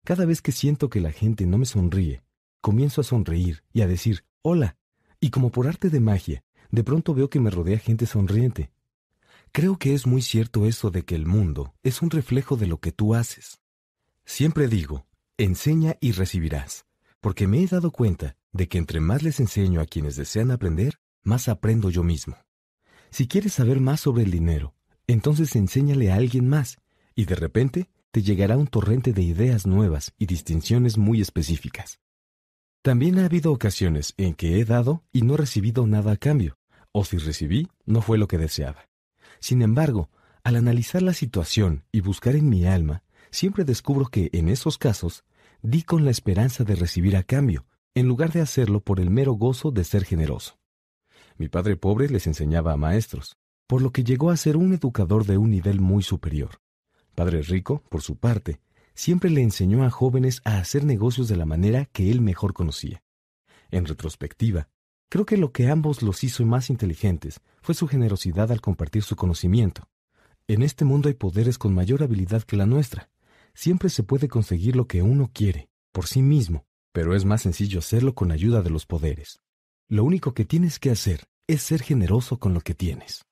Cada 0.04 0.24
vez 0.24 0.40
que 0.40 0.52
siento 0.52 0.88
que 0.88 1.00
la 1.00 1.12
gente 1.12 1.46
no 1.46 1.58
me 1.58 1.66
sonríe, 1.66 2.22
comienzo 2.60 3.00
a 3.00 3.04
sonreír 3.04 3.64
y 3.72 3.82
a 3.82 3.86
decir 3.86 4.24
hola, 4.42 4.76
y 5.20 5.30
como 5.30 5.50
por 5.50 5.66
arte 5.66 5.90
de 5.90 6.00
magia, 6.00 6.44
de 6.70 6.84
pronto 6.84 7.12
veo 7.12 7.28
que 7.28 7.40
me 7.40 7.50
rodea 7.50 7.78
gente 7.78 8.06
sonriente. 8.06 8.70
Creo 9.52 9.78
que 9.78 9.94
es 9.94 10.06
muy 10.06 10.22
cierto 10.22 10.66
eso 10.66 10.90
de 10.90 11.04
que 11.04 11.16
el 11.16 11.26
mundo 11.26 11.74
es 11.82 12.02
un 12.02 12.10
reflejo 12.10 12.56
de 12.56 12.66
lo 12.66 12.78
que 12.78 12.92
tú 12.92 13.14
haces. 13.14 13.60
Siempre 14.24 14.68
digo, 14.68 15.06
enseña 15.38 15.96
y 16.00 16.12
recibirás, 16.12 16.86
porque 17.20 17.46
me 17.46 17.62
he 17.62 17.66
dado 17.66 17.90
cuenta 17.90 18.36
de 18.52 18.68
que 18.68 18.78
entre 18.78 19.00
más 19.00 19.22
les 19.22 19.40
enseño 19.40 19.80
a 19.80 19.86
quienes 19.86 20.16
desean 20.16 20.50
aprender, 20.50 20.98
más 21.26 21.48
aprendo 21.48 21.90
yo 21.90 22.02
mismo. 22.02 22.36
Si 23.10 23.28
quieres 23.28 23.54
saber 23.54 23.80
más 23.80 24.00
sobre 24.00 24.22
el 24.22 24.30
dinero, 24.30 24.74
entonces 25.06 25.54
enséñale 25.56 26.10
a 26.10 26.16
alguien 26.16 26.48
más, 26.48 26.78
y 27.14 27.24
de 27.24 27.34
repente 27.34 27.88
te 28.10 28.22
llegará 28.22 28.56
un 28.56 28.66
torrente 28.66 29.12
de 29.12 29.22
ideas 29.22 29.66
nuevas 29.66 30.14
y 30.18 30.26
distinciones 30.26 30.98
muy 30.98 31.20
específicas. 31.20 32.00
También 32.82 33.18
ha 33.18 33.24
habido 33.24 33.52
ocasiones 33.52 34.14
en 34.16 34.34
que 34.34 34.60
he 34.60 34.64
dado 34.64 35.02
y 35.12 35.22
no 35.22 35.34
he 35.34 35.38
recibido 35.38 35.86
nada 35.86 36.12
a 36.12 36.16
cambio, 36.16 36.58
o 36.92 37.04
si 37.04 37.18
recibí, 37.18 37.68
no 37.84 38.00
fue 38.00 38.16
lo 38.16 38.28
que 38.28 38.38
deseaba. 38.38 38.88
Sin 39.40 39.60
embargo, 39.62 40.08
al 40.44 40.56
analizar 40.56 41.02
la 41.02 41.12
situación 41.12 41.84
y 41.90 42.00
buscar 42.00 42.36
en 42.36 42.48
mi 42.48 42.64
alma, 42.66 43.02
siempre 43.30 43.64
descubro 43.64 44.06
que 44.06 44.30
en 44.32 44.48
esos 44.48 44.78
casos 44.78 45.24
di 45.62 45.82
con 45.82 46.04
la 46.04 46.10
esperanza 46.10 46.64
de 46.64 46.76
recibir 46.76 47.16
a 47.16 47.24
cambio, 47.24 47.66
en 47.94 48.06
lugar 48.06 48.32
de 48.32 48.40
hacerlo 48.40 48.80
por 48.80 49.00
el 49.00 49.10
mero 49.10 49.32
gozo 49.32 49.72
de 49.72 49.82
ser 49.82 50.04
generoso. 50.04 50.58
Mi 51.38 51.48
padre 51.48 51.76
pobre 51.76 52.08
les 52.08 52.26
enseñaba 52.26 52.72
a 52.72 52.76
maestros, 52.78 53.36
por 53.66 53.82
lo 53.82 53.90
que 53.90 54.04
llegó 54.04 54.30
a 54.30 54.36
ser 54.36 54.56
un 54.56 54.72
educador 54.72 55.26
de 55.26 55.36
un 55.36 55.50
nivel 55.50 55.80
muy 55.80 56.02
superior. 56.02 56.60
Padre 57.14 57.42
rico, 57.42 57.82
por 57.90 58.02
su 58.02 58.16
parte, 58.16 58.60
siempre 58.94 59.28
le 59.28 59.42
enseñó 59.42 59.84
a 59.84 59.90
jóvenes 59.90 60.40
a 60.44 60.58
hacer 60.58 60.84
negocios 60.84 61.28
de 61.28 61.36
la 61.36 61.44
manera 61.44 61.84
que 61.86 62.10
él 62.10 62.22
mejor 62.22 62.54
conocía. 62.54 63.02
En 63.70 63.84
retrospectiva, 63.84 64.68
creo 65.10 65.26
que 65.26 65.36
lo 65.36 65.52
que 65.52 65.68
ambos 65.68 66.02
los 66.02 66.24
hizo 66.24 66.44
más 66.46 66.70
inteligentes 66.70 67.40
fue 67.60 67.74
su 67.74 67.86
generosidad 67.86 68.50
al 68.50 68.62
compartir 68.62 69.02
su 69.02 69.16
conocimiento. 69.16 69.88
En 70.48 70.62
este 70.62 70.84
mundo 70.84 71.08
hay 71.08 71.14
poderes 71.14 71.58
con 71.58 71.74
mayor 71.74 72.02
habilidad 72.02 72.44
que 72.44 72.56
la 72.56 72.66
nuestra. 72.66 73.10
Siempre 73.52 73.90
se 73.90 74.04
puede 74.04 74.28
conseguir 74.28 74.76
lo 74.76 74.86
que 74.86 75.02
uno 75.02 75.30
quiere, 75.32 75.68
por 75.92 76.06
sí 76.06 76.22
mismo, 76.22 76.64
pero 76.92 77.14
es 77.14 77.24
más 77.24 77.42
sencillo 77.42 77.80
hacerlo 77.80 78.14
con 78.14 78.30
ayuda 78.30 78.62
de 78.62 78.70
los 78.70 78.86
poderes. 78.86 79.40
Lo 79.88 80.02
único 80.02 80.34
que 80.34 80.44
tienes 80.44 80.80
que 80.80 80.90
hacer 80.90 81.28
es 81.46 81.62
ser 81.62 81.80
generoso 81.80 82.40
con 82.40 82.54
lo 82.54 82.60
que 82.60 82.74
tienes. 82.74 83.24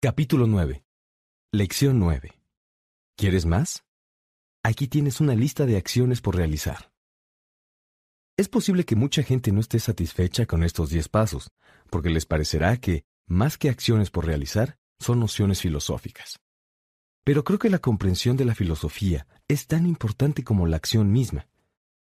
Capítulo 0.00 0.46
9. 0.46 0.84
Lección 1.52 1.98
9. 1.98 2.30
¿Quieres 3.16 3.46
más? 3.46 3.84
Aquí 4.62 4.86
tienes 4.86 5.20
una 5.20 5.34
lista 5.34 5.66
de 5.66 5.76
acciones 5.76 6.20
por 6.20 6.36
realizar. 6.36 6.91
Es 8.36 8.48
posible 8.48 8.84
que 8.84 8.96
mucha 8.96 9.22
gente 9.22 9.52
no 9.52 9.60
esté 9.60 9.78
satisfecha 9.78 10.46
con 10.46 10.64
estos 10.64 10.88
diez 10.88 11.08
pasos, 11.08 11.50
porque 11.90 12.08
les 12.08 12.24
parecerá 12.24 12.78
que, 12.78 13.04
más 13.26 13.58
que 13.58 13.68
acciones 13.68 14.10
por 14.10 14.26
realizar, 14.26 14.78
son 14.98 15.20
nociones 15.20 15.60
filosóficas. 15.60 16.40
Pero 17.24 17.44
creo 17.44 17.58
que 17.58 17.70
la 17.70 17.78
comprensión 17.78 18.36
de 18.36 18.46
la 18.46 18.54
filosofía 18.54 19.26
es 19.48 19.66
tan 19.66 19.86
importante 19.86 20.44
como 20.44 20.66
la 20.66 20.76
acción 20.76 21.12
misma. 21.12 21.46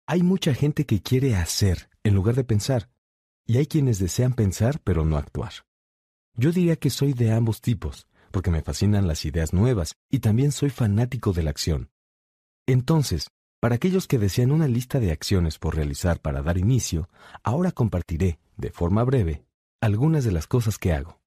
Hay 0.08 0.24
mucha 0.24 0.54
gente 0.54 0.86
que 0.86 1.02
quiere 1.02 1.36
hacer 1.36 1.90
en 2.04 2.16
lugar 2.16 2.36
de 2.36 2.44
pensar, 2.44 2.90
y 3.46 3.58
hay 3.58 3.68
quienes 3.68 4.00
desean 4.00 4.34
pensar 4.34 4.82
pero 4.84 5.06
no 5.06 5.18
actuar. 5.18 5.54
Yo 6.34 6.52
diría 6.52 6.76
que 6.76 6.90
soy 6.90 7.14
de 7.14 7.32
ambos 7.32 7.62
tipos, 7.62 8.08
porque 8.32 8.52
me 8.52 8.62
fascinan 8.62 9.08
las 9.08 9.24
ideas 9.26 9.54
nuevas 9.54 9.96
y 10.10 10.20
también 10.20 10.52
soy 10.52 10.70
fanático 10.70 11.34
de 11.34 11.44
la 11.44 11.52
acción. 11.52 11.92
Entonces, 12.68 13.30
para 13.66 13.78
aquellos 13.78 14.06
que 14.06 14.20
desean 14.20 14.52
una 14.52 14.68
lista 14.68 15.00
de 15.00 15.12
acciones 15.12 15.58
por 15.58 15.76
realizar 15.76 16.20
para 16.20 16.44
dar 16.44 16.60
inicio, 16.60 17.10
ahora 17.42 17.72
compartiré, 17.72 18.38
de 18.58 18.70
forma 18.70 19.04
breve, 19.04 19.44
algunas 19.82 20.24
de 20.24 20.32
las 20.32 20.46
cosas 20.46 20.78
que 20.78 20.94
hago. 20.94 21.20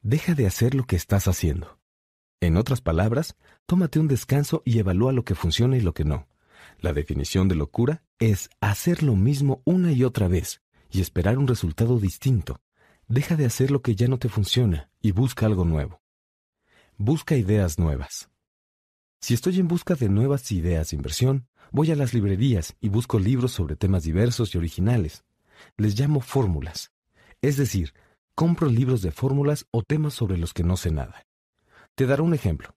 Deja 0.00 0.34
de 0.34 0.46
hacer 0.46 0.74
lo 0.74 0.84
que 0.84 0.96
estás 0.96 1.28
haciendo. 1.28 1.78
En 2.40 2.56
otras 2.56 2.80
palabras, 2.80 3.36
tómate 3.66 3.98
un 3.98 4.08
descanso 4.08 4.62
y 4.64 4.78
evalúa 4.78 5.12
lo 5.12 5.22
que 5.26 5.34
funciona 5.34 5.76
y 5.76 5.82
lo 5.82 5.92
que 5.92 6.06
no. 6.06 6.28
La 6.78 6.94
definición 6.94 7.46
de 7.46 7.56
locura 7.56 8.04
es 8.18 8.48
hacer 8.62 9.02
lo 9.02 9.14
mismo 9.14 9.60
una 9.66 9.92
y 9.92 10.02
otra 10.02 10.28
vez 10.28 10.62
y 10.90 11.02
esperar 11.02 11.36
un 11.36 11.46
resultado 11.46 11.98
distinto. 11.98 12.62
Deja 13.06 13.36
de 13.36 13.44
hacer 13.44 13.70
lo 13.70 13.82
que 13.82 13.94
ya 13.94 14.08
no 14.08 14.18
te 14.18 14.30
funciona 14.30 14.88
y 15.02 15.10
busca 15.10 15.44
algo 15.44 15.66
nuevo. 15.66 16.00
Busca 16.96 17.36
ideas 17.36 17.78
nuevas. 17.78 18.29
Si 19.22 19.34
estoy 19.34 19.60
en 19.60 19.68
busca 19.68 19.94
de 19.94 20.08
nuevas 20.08 20.50
ideas 20.50 20.90
de 20.90 20.96
inversión, 20.96 21.46
voy 21.72 21.90
a 21.90 21.96
las 21.96 22.14
librerías 22.14 22.76
y 22.80 22.88
busco 22.88 23.18
libros 23.18 23.52
sobre 23.52 23.76
temas 23.76 24.02
diversos 24.02 24.54
y 24.54 24.58
originales. 24.58 25.24
Les 25.76 25.98
llamo 25.98 26.22
fórmulas. 26.22 26.90
Es 27.42 27.58
decir, 27.58 27.92
compro 28.34 28.70
libros 28.70 29.02
de 29.02 29.12
fórmulas 29.12 29.66
o 29.72 29.82
temas 29.82 30.14
sobre 30.14 30.38
los 30.38 30.54
que 30.54 30.64
no 30.64 30.78
sé 30.78 30.90
nada. 30.90 31.26
Te 31.94 32.06
daré 32.06 32.22
un 32.22 32.32
ejemplo. 32.32 32.74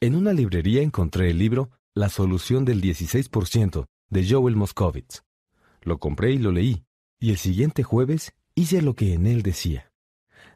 En 0.00 0.14
una 0.14 0.32
librería 0.32 0.82
encontré 0.82 1.30
el 1.30 1.38
libro 1.38 1.70
La 1.94 2.08
solución 2.08 2.64
del 2.64 2.80
16% 2.80 3.86
de 4.08 4.28
Joel 4.28 4.54
Moscovitz. 4.54 5.24
Lo 5.82 5.98
compré 5.98 6.30
y 6.30 6.38
lo 6.38 6.52
leí, 6.52 6.84
y 7.18 7.30
el 7.30 7.38
siguiente 7.38 7.82
jueves 7.82 8.34
hice 8.54 8.82
lo 8.82 8.94
que 8.94 9.14
en 9.14 9.26
él 9.26 9.42
decía. 9.42 9.92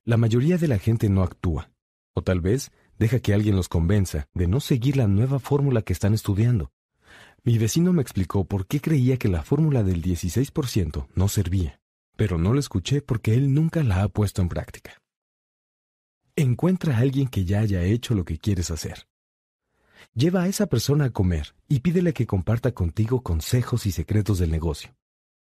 La 0.05 0.17
mayoría 0.17 0.57
de 0.57 0.69
la 0.69 0.79
gente 0.79 1.09
no 1.09 1.23
actúa, 1.23 1.73
o 2.15 2.23
tal 2.23 2.41
vez 2.41 2.71
Deja 2.99 3.19
que 3.19 3.35
alguien 3.35 3.57
los 3.57 3.69
convenza 3.69 4.29
de 4.35 4.47
no 4.47 4.61
seguir 4.61 4.97
la 4.97 5.09
nueva 5.09 5.39
fórmula 5.39 5.83
que 5.83 5.93
están 5.93 6.15
estudiando. 6.15 6.73
Mi 7.43 7.59
vecino 7.59 7.93
me 7.93 8.03
explicó 8.03 8.45
por 8.45 8.67
qué 8.67 8.81
creía 8.81 9.17
que 9.17 9.29
la 9.29 9.43
fórmula 9.43 9.83
del 9.83 10.03
16% 10.03 11.09
no 11.15 11.29
servía, 11.29 11.81
pero 12.17 12.39
no 12.39 12.53
lo 12.53 12.61
escuché 12.61 13.03
porque 13.03 13.35
él 13.35 13.53
nunca 13.53 13.83
la 13.83 14.03
ha 14.03 14.09
puesto 14.09 14.41
en 14.41 14.49
práctica. 14.49 15.03
Encuentra 16.37 16.97
a 16.97 17.01
alguien 17.01 17.29
que 17.29 17.45
ya 17.45 17.61
haya 17.61 17.83
hecho 17.83 18.15
lo 18.15 18.25
que 18.25 18.39
quieres 18.39 18.71
hacer. 18.71 19.07
Lleva 20.15 20.43
a 20.43 20.49
esa 20.49 20.67
persona 20.67 21.07
a 21.07 21.11
comer 21.11 21.55
y 21.69 21.81
pídele 21.81 22.13
que 22.13 22.27
comparta 22.27 22.73
contigo 22.73 23.23
consejos 23.23 23.87
y 23.87 23.93
secretos 23.93 24.39
del 24.39 24.51
negocio. 24.51 24.95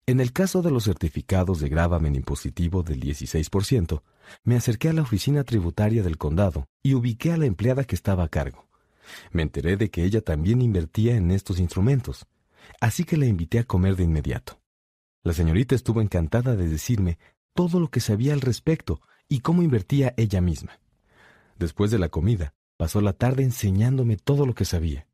En 0.08 0.20
el 0.20 0.32
caso 0.32 0.62
de 0.62 0.70
los 0.70 0.84
certificados 0.84 1.60
de 1.60 1.68
gravamen 1.68 2.14
impositivo 2.16 2.82
del 2.82 2.98
16%, 2.98 4.02
me 4.42 4.56
acerqué 4.56 4.88
a 4.88 4.94
la 4.94 5.02
oficina 5.02 5.44
tributaria 5.44 6.02
del 6.02 6.16
condado 6.16 6.66
y 6.82 6.94
ubiqué 6.94 7.30
a 7.30 7.36
la 7.36 7.44
empleada 7.44 7.84
que 7.84 7.94
estaba 7.94 8.24
a 8.24 8.28
cargo. 8.28 8.66
Me 9.32 9.42
enteré 9.42 9.76
de 9.76 9.90
que 9.90 10.04
ella 10.04 10.22
también 10.22 10.62
invertía 10.62 11.14
en 11.14 11.30
estos 11.30 11.60
instrumentos, 11.60 12.26
así 12.80 13.04
que 13.04 13.18
la 13.18 13.26
invité 13.26 13.58
a 13.58 13.64
comer 13.64 13.96
de 13.96 14.04
inmediato. 14.04 14.58
La 15.24 15.34
señorita 15.34 15.74
estuvo 15.74 16.00
encantada 16.00 16.56
de 16.56 16.68
decirme 16.70 17.18
todo 17.52 17.78
lo 17.78 17.90
que 17.90 18.00
sabía 18.00 18.32
al 18.32 18.40
respecto 18.40 19.02
y 19.28 19.40
cómo 19.40 19.62
invertía 19.62 20.14
ella 20.16 20.40
misma. 20.40 20.80
Después 21.58 21.90
de 21.90 21.98
la 21.98 22.08
comida, 22.08 22.54
pasó 22.78 23.02
la 23.02 23.12
tarde 23.12 23.42
enseñándome 23.42 24.16
todo 24.16 24.46
lo 24.46 24.54
que 24.54 24.64
sabía. 24.64 25.06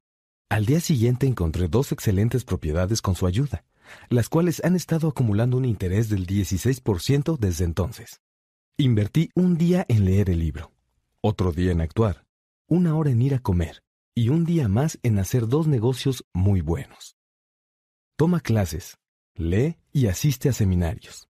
Al 0.49 0.67
día 0.67 0.79
siguiente 0.79 1.27
encontré 1.27 1.67
dos 1.67 1.91
excelentes 1.91 2.45
propiedades 2.45 3.03
con 3.03 3.17
su 3.17 3.27
ayuda 3.27 3.65
las 4.09 4.29
cuales 4.29 4.63
han 4.65 4.77
estado 4.77 5.09
acumulando 5.09 5.57
un 5.57 5.65
interés 5.65 6.09
del 6.09 6.27
16% 6.27 7.39
desde 7.39 7.65
entonces. 7.65 8.21
Invertí 8.77 9.31
un 9.35 9.57
día 9.57 9.85
en 9.89 10.05
leer 10.05 10.31
el 10.31 10.41
libro, 10.41 10.73
otro 11.21 11.53
día 11.53 11.73
en 11.73 11.81
actuar, 11.81 12.25
una 12.67 12.97
hora 12.97 13.11
en 13.11 13.23
ir 13.23 13.35
a 13.35 13.39
comer 13.39 13.83
y 14.15 14.29
un 14.29 14.45
día 14.45 14.69
más 14.69 14.99
en 15.03 15.19
hacer 15.19 15.49
dos 15.49 15.67
negocios 15.67 16.25
muy 16.33 16.61
buenos. 16.61 17.17
Toma 18.17 18.41
clases, 18.41 18.99
lee 19.35 19.77
y 19.93 20.07
asiste 20.07 20.49
a 20.49 20.53
seminarios. 20.53 21.29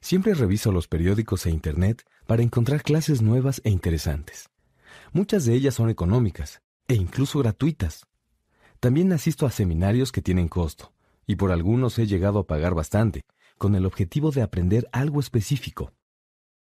Siempre 0.00 0.34
reviso 0.34 0.72
los 0.72 0.88
periódicos 0.88 1.46
e 1.46 1.50
Internet 1.50 2.04
para 2.26 2.42
encontrar 2.42 2.82
clases 2.82 3.22
nuevas 3.22 3.60
e 3.64 3.70
interesantes. 3.70 4.48
Muchas 5.12 5.44
de 5.44 5.54
ellas 5.54 5.74
son 5.74 5.90
económicas 5.90 6.62
e 6.88 6.94
incluso 6.94 7.38
gratuitas. 7.38 8.06
También 8.80 9.12
asisto 9.12 9.46
a 9.46 9.50
seminarios 9.50 10.10
que 10.10 10.22
tienen 10.22 10.48
costo, 10.48 10.92
y 11.30 11.36
por 11.36 11.52
algunos 11.52 11.96
he 12.00 12.08
llegado 12.08 12.40
a 12.40 12.46
pagar 12.48 12.74
bastante, 12.74 13.22
con 13.56 13.76
el 13.76 13.86
objetivo 13.86 14.32
de 14.32 14.42
aprender 14.42 14.88
algo 14.90 15.20
específico. 15.20 15.92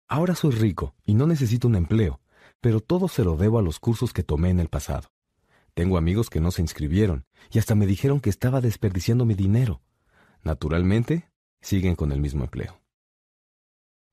Ahora 0.08 0.36
soy 0.36 0.52
rico 0.52 0.94
y 1.04 1.16
no 1.16 1.26
necesito 1.26 1.68
un 1.68 1.76
empleo, 1.76 2.22
pero 2.60 2.80
todo 2.80 3.08
se 3.08 3.24
lo 3.24 3.38
debo 3.38 3.58
a 3.58 3.64
los 3.64 3.80
cursos 3.80 4.14
que 4.14 4.22
tomé 4.22 4.52
en 4.52 4.60
el 4.60 4.70
pasado. 4.70 5.10
Tengo 5.74 5.98
amigos 5.98 6.30
que 6.30 6.40
no 6.40 6.52
se 6.52 6.62
inscribieron 6.62 7.26
y 7.50 7.58
hasta 7.58 7.74
me 7.74 7.88
dijeron 7.88 8.20
que 8.20 8.30
estaba 8.30 8.62
desperdiciando 8.62 9.26
mi 9.26 9.34
dinero. 9.34 9.82
Naturalmente, 10.44 11.32
siguen 11.60 11.96
con 11.96 12.12
el 12.12 12.22
mismo 12.22 12.44
empleo. 12.44 12.80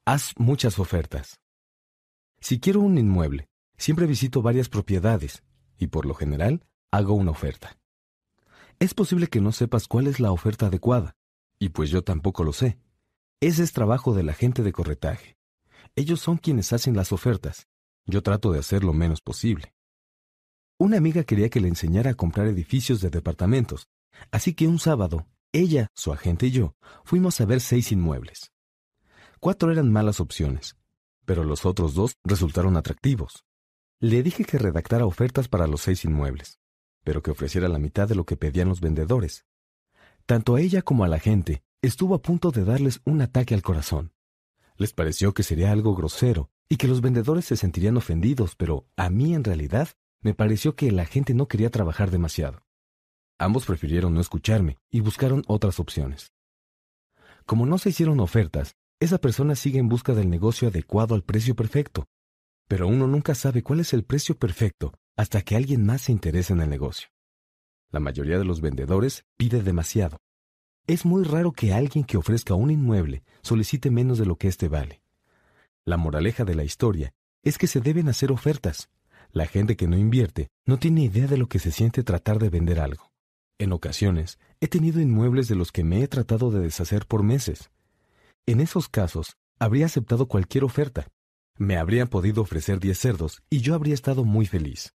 Haz 0.06 0.32
muchas 0.38 0.78
ofertas. 0.78 1.42
Si 2.40 2.58
quiero 2.58 2.81
un 2.81 2.97
inmueble, 2.97 3.50
siempre 3.76 4.06
visito 4.06 4.40
varias 4.40 4.70
propiedades 4.70 5.42
y 5.76 5.88
por 5.88 6.06
lo 6.06 6.14
general 6.14 6.64
hago 6.90 7.12
una 7.12 7.32
oferta. 7.32 7.76
Es 8.80 8.94
posible 8.94 9.26
que 9.26 9.40
no 9.40 9.50
sepas 9.50 9.88
cuál 9.88 10.06
es 10.06 10.20
la 10.20 10.30
oferta 10.30 10.66
adecuada, 10.66 11.16
y 11.58 11.70
pues 11.70 11.90
yo 11.90 12.04
tampoco 12.04 12.44
lo 12.44 12.52
sé. 12.52 12.78
Ese 13.40 13.64
es 13.64 13.72
trabajo 13.72 14.14
de 14.14 14.22
la 14.22 14.34
gente 14.34 14.62
de 14.62 14.70
corretaje. 14.70 15.36
Ellos 15.96 16.20
son 16.20 16.36
quienes 16.36 16.72
hacen 16.72 16.94
las 16.94 17.10
ofertas. 17.10 17.66
Yo 18.06 18.22
trato 18.22 18.52
de 18.52 18.60
hacer 18.60 18.84
lo 18.84 18.92
menos 18.92 19.20
posible. 19.20 19.74
Una 20.78 20.96
amiga 20.96 21.24
quería 21.24 21.48
que 21.48 21.60
le 21.60 21.66
enseñara 21.66 22.12
a 22.12 22.14
comprar 22.14 22.46
edificios 22.46 23.00
de 23.00 23.10
departamentos, 23.10 23.88
así 24.30 24.54
que 24.54 24.68
un 24.68 24.78
sábado, 24.78 25.26
ella, 25.52 25.88
su 25.96 26.12
agente 26.12 26.46
y 26.46 26.52
yo 26.52 26.76
fuimos 27.04 27.40
a 27.40 27.46
ver 27.46 27.60
seis 27.60 27.90
inmuebles. 27.90 28.52
Cuatro 29.40 29.72
eran 29.72 29.90
malas 29.90 30.20
opciones, 30.20 30.76
pero 31.24 31.42
los 31.42 31.66
otros 31.66 31.94
dos 31.94 32.14
resultaron 32.22 32.76
atractivos. 32.76 33.44
Le 33.98 34.22
dije 34.22 34.44
que 34.44 34.58
redactara 34.58 35.04
ofertas 35.04 35.48
para 35.48 35.66
los 35.66 35.80
seis 35.80 36.04
inmuebles 36.04 36.60
pero 37.04 37.22
que 37.22 37.31
ofreciera 37.31 37.68
la 37.68 37.78
mitad 37.78 38.08
de 38.08 38.14
lo 38.14 38.24
que 38.24 38.36
pedían 38.36 38.68
los 38.68 38.81
vendedores. 38.81 39.47
Tanto 40.26 40.56
a 40.56 40.60
ella 40.60 40.82
como 40.82 41.04
a 41.04 41.08
la 41.08 41.18
gente 41.18 41.62
estuvo 41.81 42.14
a 42.14 42.22
punto 42.22 42.50
de 42.50 42.64
darles 42.64 43.00
un 43.04 43.22
ataque 43.22 43.54
al 43.54 43.62
corazón. 43.62 44.12
Les 44.76 44.92
pareció 44.92 45.32
que 45.32 45.42
sería 45.42 45.72
algo 45.72 45.94
grosero 45.94 46.50
y 46.68 46.76
que 46.76 46.88
los 46.88 47.00
vendedores 47.00 47.47
se 47.47 47.56
sentirían 47.56 47.97
ofendidos, 47.97 48.54
pero 48.56 48.86
a 48.97 49.10
mí 49.10 49.34
en 49.34 49.44
realidad 49.44 49.88
me 50.20 50.34
pareció 50.34 50.74
que 50.76 50.92
la 50.92 51.06
gente 51.06 51.34
no 51.34 51.48
quería 51.48 51.70
trabajar 51.70 52.10
demasiado. 52.10 52.62
Ambos 53.38 53.64
prefirieron 53.66 54.14
no 54.14 54.20
escucharme 54.20 54.76
y 54.90 55.00
buscaron 55.00 55.44
otras 55.47 55.81
opciones. 55.81 56.32
Como 57.47 57.64
no 57.64 57.78
se 57.78 57.90
hicieron 57.90 58.20
ofertas, 58.20 58.74
esa 59.00 59.18
persona 59.18 59.54
sigue 59.54 59.78
en 59.78 59.88
busca 59.88 60.12
del 60.12 60.28
negocio 60.28 60.68
adecuado 60.68 61.14
al 61.14 61.22
precio 61.22 61.54
perfecto. 61.54 62.06
Pero 62.66 62.88
uno 62.88 63.06
nunca 63.06 63.34
sabe 63.34 63.62
cuál 63.62 63.81
es 63.81 63.92
el 63.94 64.04
precio 64.04 64.36
perfecto 64.36 64.92
hasta 65.18 65.42
que 65.42 65.56
alguien 65.56 65.84
más 65.84 66.02
se 66.02 66.12
interese 66.12 66.52
en 66.52 66.60
el 66.60 66.70
negocio. 66.70 67.08
La 67.90 67.99
mayoría 67.99 68.38
de 68.38 68.44
los 68.44 68.60
vendedores 68.60 69.24
pide 69.36 69.65
demasiado. 69.65 70.18
Es 70.86 71.04
muy 71.04 71.24
raro 71.24 71.51
que 71.51 71.72
alguien 71.72 72.04
que 72.04 72.17
ofrezca 72.17 72.54
un 72.54 72.70
inmueble 72.70 73.24
solicite 73.42 73.90
menos 73.90 74.18
de 74.18 74.26
lo 74.26 74.36
que 74.36 74.47
éste 74.47 74.68
vale. 74.68 75.02
La 75.84 75.97
moraleja 75.97 76.44
de 76.44 76.54
la 76.54 76.62
historia 76.62 77.12
es 77.42 77.58
que 77.58 77.67
se 77.67 77.81
deben 77.81 78.08
hacer 78.08 78.31
ofertas. 78.31 78.90
La 79.33 79.47
gente 79.47 79.76
que 79.76 79.88
no 79.88 79.97
invierte 79.97 80.51
no 80.65 80.78
tiene 80.78 81.02
idea 81.02 81.26
de 81.26 81.36
lo 81.36 81.49
que 81.49 81.58
se 81.58 81.72
siente 81.72 82.04
tratar 82.04 82.38
de 82.38 82.51
vender 82.51 82.78
algo. 82.78 83.10
En 83.58 83.72
ocasiones, 83.72 84.38
he 84.60 84.68
tenido 84.68 85.01
inmuebles 85.01 85.49
de 85.49 85.56
los 85.56 85.72
que 85.72 85.83
me 85.83 86.01
he 86.04 86.06
tratado 86.06 86.52
de 86.52 86.60
deshacer 86.60 87.06
por 87.06 87.24
meses. 87.24 87.72
En 88.47 88.60
esos 88.60 88.88
casos, 88.88 89.36
habría 89.58 89.86
aceptado 89.86 90.28
cualquier 90.28 90.62
oferta. 90.62 91.08
Me 91.56 91.76
habrían 91.76 92.06
podido 92.06 92.40
ofrecer 92.40 92.78
10 92.78 92.97
cerdos 92.97 93.42
y 93.51 93.62
yo 93.62 93.74
habría 93.74 93.94
estado 93.94 94.24
muy 94.24 94.47
feliz. 94.47 94.94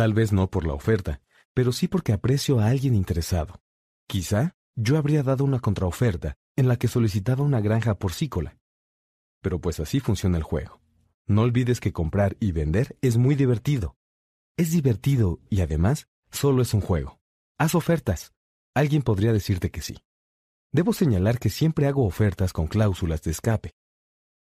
Tal 0.00 0.14
vez 0.14 0.32
no 0.32 0.48
por 0.48 0.66
la 0.66 0.72
oferta, 0.72 1.20
pero 1.52 1.72
sí 1.72 1.86
porque 1.86 2.14
aprecio 2.14 2.58
a 2.58 2.68
alguien 2.68 2.94
interesado. 2.94 3.60
Quizá 4.06 4.56
yo 4.74 4.96
habría 4.96 5.22
dado 5.22 5.44
una 5.44 5.60
contraoferta 5.60 6.38
en 6.56 6.68
la 6.68 6.76
que 6.76 6.88
solicitaba 6.88 7.44
una 7.44 7.60
granja 7.60 7.98
porcícola. 7.98 8.56
Pero 9.42 9.60
pues 9.60 9.78
así 9.78 10.00
funciona 10.00 10.38
el 10.38 10.42
juego. 10.42 10.80
No 11.26 11.42
olvides 11.42 11.80
que 11.80 11.92
comprar 11.92 12.38
y 12.40 12.52
vender 12.52 12.96
es 13.02 13.18
muy 13.18 13.34
divertido. 13.34 13.98
Es 14.56 14.70
divertido 14.70 15.38
y 15.50 15.60
además 15.60 16.08
solo 16.30 16.62
es 16.62 16.72
un 16.72 16.80
juego. 16.80 17.20
Haz 17.58 17.74
ofertas. 17.74 18.32
Alguien 18.74 19.02
podría 19.02 19.34
decirte 19.34 19.70
que 19.70 19.82
sí. 19.82 19.98
Debo 20.72 20.94
señalar 20.94 21.38
que 21.38 21.50
siempre 21.50 21.88
hago 21.88 22.06
ofertas 22.06 22.54
con 22.54 22.68
cláusulas 22.68 23.20
de 23.20 23.32
escape. 23.32 23.74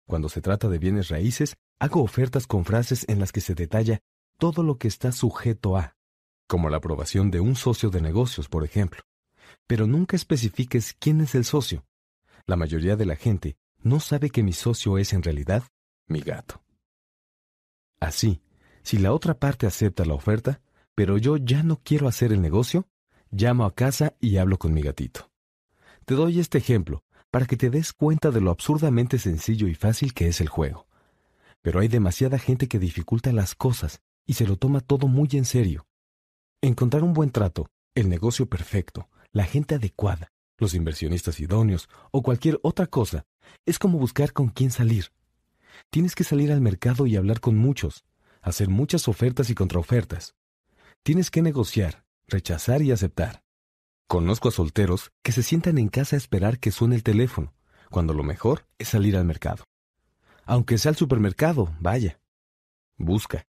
Cuando 0.10 0.28
se 0.28 0.42
trata 0.42 0.68
de 0.68 0.78
bienes 0.78 1.08
raíces, 1.08 1.56
hago 1.80 2.04
ofertas 2.04 2.48
con 2.48 2.66
frases 2.66 3.06
en 3.08 3.22
las 3.22 3.32
que 3.32 3.40
se 3.40 3.56
detalla 3.56 4.02
todo 4.38 4.64
lo 4.64 4.78
que 4.78 4.88
está 4.88 5.12
sujeto 5.12 5.78
a, 5.78 5.96
como 6.48 6.70
la 6.70 6.78
aprobación 6.78 7.32
de 7.32 7.40
un 7.40 7.56
socio 7.56 7.90
de 7.90 8.02
negocios, 8.02 8.48
por 8.48 8.64
ejemplo. 8.64 9.02
Pero 9.66 9.88
nunca 9.88 10.16
especifiques 10.16 10.96
quién 11.00 11.22
es 11.22 11.36
el 11.36 11.44
socio. 11.44 11.86
La 12.46 12.56
mayoría 12.56 12.96
de 12.96 13.06
la 13.06 13.16
gente 13.16 13.58
no 13.80 14.00
sabe 14.00 14.30
que 14.30 14.44
mi 14.44 14.54
socio 14.54 14.98
es 14.98 15.14
en 15.14 15.24
realidad 15.24 15.64
mi 16.08 16.22
gato. 16.22 16.64
Así, 18.00 18.42
si 18.84 18.98
la 18.98 19.12
otra 19.12 19.38
parte 19.38 19.68
acepta 19.68 20.06
la 20.06 20.14
oferta, 20.14 20.62
pero 20.96 21.18
yo 21.18 21.38
ya 21.38 21.64
no 21.64 21.82
quiero 21.84 22.08
hacer 22.08 22.32
el 22.32 22.42
negocio, 22.42 22.88
llamo 23.32 23.66
a 23.66 23.76
casa 23.76 24.16
y 24.20 24.38
hablo 24.38 24.58
con 24.58 24.74
mi 24.74 24.82
gatito. 24.82 25.30
Te 26.06 26.16
doy 26.16 26.40
este 26.40 26.58
ejemplo 26.58 27.04
para 27.32 27.46
que 27.46 27.58
te 27.58 27.70
des 27.70 27.92
cuenta 27.92 28.32
de 28.32 28.40
lo 28.40 28.52
absurdamente 28.52 29.20
sencillo 29.20 29.68
y 29.68 29.76
fácil 29.76 30.14
que 30.14 30.28
es 30.28 30.40
el 30.40 30.48
juego. 30.48 30.88
Pero 31.62 31.82
hay 31.82 31.90
demasiada 31.90 32.40
gente 32.40 32.68
que 32.68 32.80
dificulta 32.80 33.34
las 33.34 33.54
cosas 33.56 34.02
y 34.28 34.34
se 34.34 34.46
lo 34.46 34.58
toma 34.58 34.82
todo 34.82 35.08
muy 35.08 35.30
en 35.32 35.46
serio. 35.46 35.88
Encontrar 36.62 37.04
un 37.04 37.14
buen 37.14 37.32
trato, 37.32 37.72
el 37.96 38.10
negocio 38.10 38.48
perfecto, 38.48 39.10
la 39.32 39.46
gente 39.46 39.74
adecuada, 39.74 40.32
los 40.58 40.74
inversionistas 40.74 41.40
idóneos 41.40 41.90
o 42.12 42.22
cualquier 42.22 42.60
otra 42.62 42.86
cosa 42.86 43.26
es 43.66 43.80
como 43.80 43.98
buscar 43.98 44.34
con 44.34 44.50
quién 44.50 44.70
salir. 44.70 45.12
Tienes 45.90 46.14
que 46.14 46.24
salir 46.24 46.52
al 46.52 46.62
mercado 46.62 47.08
y 47.08 47.16
hablar 47.16 47.40
con 47.40 47.58
muchos, 47.58 48.04
hacer 48.42 48.70
muchas 48.70 49.08
ofertas 49.08 49.50
y 49.50 49.56
contraofertas. 49.56 50.36
Tienes 51.04 51.32
que 51.32 51.42
negociar, 51.42 52.04
rechazar 52.28 52.82
y 52.82 52.92
aceptar. 52.92 53.44
Conozco 54.08 54.50
a 54.50 54.52
solteros 54.52 55.12
que 55.24 55.32
se 55.32 55.44
sientan 55.44 55.78
en 55.78 55.90
casa 55.90 56.16
a 56.16 56.18
esperar 56.18 56.60
que 56.60 56.72
suene 56.72 56.96
el 56.96 57.04
teléfono, 57.04 57.54
cuando 57.90 58.14
lo 58.14 58.24
mejor 58.24 58.68
es 58.78 58.90
salir 58.90 59.16
al 59.16 59.26
mercado. 59.26 59.64
Aunque 60.46 60.78
sea 60.78 60.90
al 60.90 60.96
supermercado, 60.96 61.76
vaya. 61.80 62.20
Busca, 62.98 63.47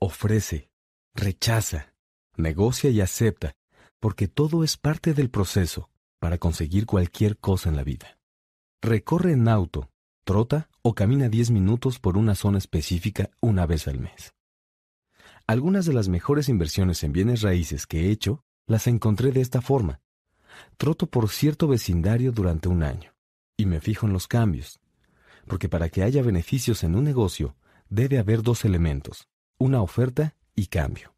ofrece, 0.00 0.70
rechaza, 1.14 1.94
negocia 2.36 2.90
y 2.90 3.00
acepta, 3.00 3.52
porque 4.00 4.28
todo 4.28 4.64
es 4.64 4.76
parte 4.78 5.12
del 5.12 5.30
proceso 5.30 5.90
para 6.18 6.38
conseguir 6.38 6.86
cualquier 6.86 7.38
cosa 7.38 7.68
en 7.68 7.76
la 7.76 7.84
vida. 7.84 8.18
Recorre 8.82 9.32
en 9.32 9.46
auto, 9.46 9.90
trota 10.24 10.70
o 10.82 10.94
camina 10.94 11.28
10 11.28 11.50
minutos 11.50 11.98
por 11.98 12.16
una 12.16 12.34
zona 12.34 12.58
específica 12.58 13.30
una 13.40 13.66
vez 13.66 13.88
al 13.88 14.00
mes. 14.00 14.34
Algunas 15.46 15.84
de 15.84 15.92
las 15.92 16.08
mejores 16.08 16.48
inversiones 16.48 17.04
en 17.04 17.12
bienes 17.12 17.42
raíces 17.42 17.86
que 17.86 18.06
he 18.06 18.10
hecho 18.10 18.42
las 18.66 18.86
encontré 18.86 19.32
de 19.32 19.42
esta 19.42 19.60
forma. 19.60 20.00
Troto 20.78 21.08
por 21.08 21.28
cierto 21.28 21.68
vecindario 21.68 22.32
durante 22.32 22.68
un 22.68 22.82
año 22.82 23.12
y 23.56 23.66
me 23.66 23.80
fijo 23.80 24.06
en 24.06 24.14
los 24.14 24.26
cambios, 24.26 24.80
porque 25.46 25.68
para 25.68 25.90
que 25.90 26.02
haya 26.02 26.22
beneficios 26.22 26.84
en 26.84 26.94
un 26.94 27.04
negocio 27.04 27.56
debe 27.90 28.18
haber 28.18 28.42
dos 28.42 28.64
elementos, 28.64 29.29
una 29.60 29.82
oferta 29.82 30.34
y 30.56 30.68
cambio. 30.68 31.14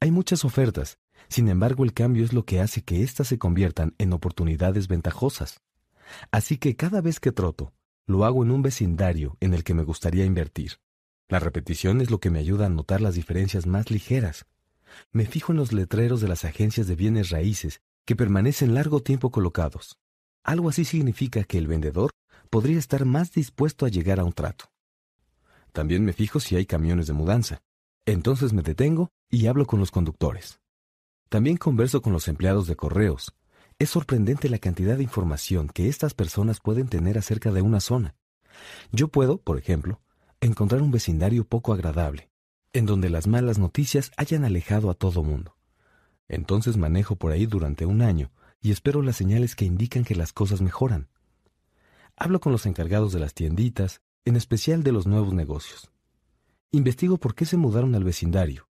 Hay 0.00 0.12
muchas 0.12 0.44
ofertas, 0.44 0.98
sin 1.28 1.48
embargo 1.48 1.82
el 1.82 1.92
cambio 1.92 2.24
es 2.24 2.32
lo 2.32 2.44
que 2.44 2.60
hace 2.60 2.82
que 2.82 3.02
éstas 3.02 3.26
se 3.26 3.38
conviertan 3.38 3.96
en 3.98 4.12
oportunidades 4.12 4.86
ventajosas. 4.86 5.60
Así 6.30 6.58
que 6.58 6.76
cada 6.76 7.00
vez 7.00 7.18
que 7.18 7.32
troto, 7.32 7.74
lo 8.06 8.24
hago 8.24 8.44
en 8.44 8.52
un 8.52 8.62
vecindario 8.62 9.36
en 9.40 9.52
el 9.52 9.64
que 9.64 9.74
me 9.74 9.82
gustaría 9.82 10.24
invertir. 10.24 10.74
La 11.28 11.40
repetición 11.40 12.00
es 12.00 12.08
lo 12.08 12.20
que 12.20 12.30
me 12.30 12.38
ayuda 12.38 12.66
a 12.66 12.70
notar 12.70 13.00
las 13.00 13.16
diferencias 13.16 13.66
más 13.66 13.90
ligeras. 13.90 14.46
Me 15.10 15.26
fijo 15.26 15.50
en 15.50 15.58
los 15.58 15.72
letreros 15.72 16.20
de 16.20 16.28
las 16.28 16.44
agencias 16.44 16.86
de 16.86 16.94
bienes 16.94 17.30
raíces 17.30 17.80
que 18.04 18.14
permanecen 18.14 18.74
largo 18.74 19.02
tiempo 19.02 19.32
colocados. 19.32 19.98
Algo 20.44 20.68
así 20.68 20.84
significa 20.84 21.42
que 21.42 21.58
el 21.58 21.66
vendedor 21.66 22.12
podría 22.48 22.78
estar 22.78 23.04
más 23.06 23.32
dispuesto 23.32 23.86
a 23.86 23.88
llegar 23.88 24.20
a 24.20 24.24
un 24.24 24.32
trato. 24.32 24.66
También 25.76 26.06
me 26.06 26.14
fijo 26.14 26.40
si 26.40 26.56
hay 26.56 26.64
camiones 26.64 27.06
de 27.06 27.12
mudanza. 27.12 27.60
Entonces 28.06 28.54
me 28.54 28.62
detengo 28.62 29.10
y 29.28 29.46
hablo 29.46 29.66
con 29.66 29.78
los 29.78 29.90
conductores. 29.90 30.58
También 31.28 31.58
converso 31.58 32.00
con 32.00 32.14
los 32.14 32.28
empleados 32.28 32.66
de 32.66 32.76
correos. 32.76 33.34
Es 33.78 33.90
sorprendente 33.90 34.48
la 34.48 34.58
cantidad 34.58 34.96
de 34.96 35.02
información 35.02 35.68
que 35.68 35.90
estas 35.90 36.14
personas 36.14 36.60
pueden 36.60 36.88
tener 36.88 37.18
acerca 37.18 37.52
de 37.52 37.60
una 37.60 37.80
zona. 37.80 38.14
Yo 38.90 39.08
puedo, 39.08 39.36
por 39.36 39.58
ejemplo, 39.58 40.00
encontrar 40.40 40.80
un 40.80 40.92
vecindario 40.92 41.44
poco 41.44 41.74
agradable, 41.74 42.30
en 42.72 42.86
donde 42.86 43.10
las 43.10 43.26
malas 43.26 43.58
noticias 43.58 44.12
hayan 44.16 44.46
alejado 44.46 44.88
a 44.88 44.94
todo 44.94 45.22
mundo. 45.22 45.58
Entonces 46.26 46.78
manejo 46.78 47.16
por 47.16 47.32
ahí 47.32 47.44
durante 47.44 47.84
un 47.84 48.00
año 48.00 48.32
y 48.62 48.70
espero 48.70 49.02
las 49.02 49.16
señales 49.16 49.54
que 49.54 49.66
indican 49.66 50.04
que 50.04 50.14
las 50.14 50.32
cosas 50.32 50.62
mejoran. 50.62 51.10
Hablo 52.16 52.40
con 52.40 52.50
los 52.50 52.64
encargados 52.64 53.12
de 53.12 53.20
las 53.20 53.34
tienditas, 53.34 54.00
en 54.26 54.36
especial 54.36 54.82
de 54.82 54.92
los 54.92 55.06
nuevos 55.06 55.32
negocios. 55.32 55.90
Investigo 56.72 57.16
por 57.16 57.36
qué 57.36 57.46
se 57.46 57.56
mudaron 57.56 57.94
al 57.94 58.02
vecindario. 58.02 58.68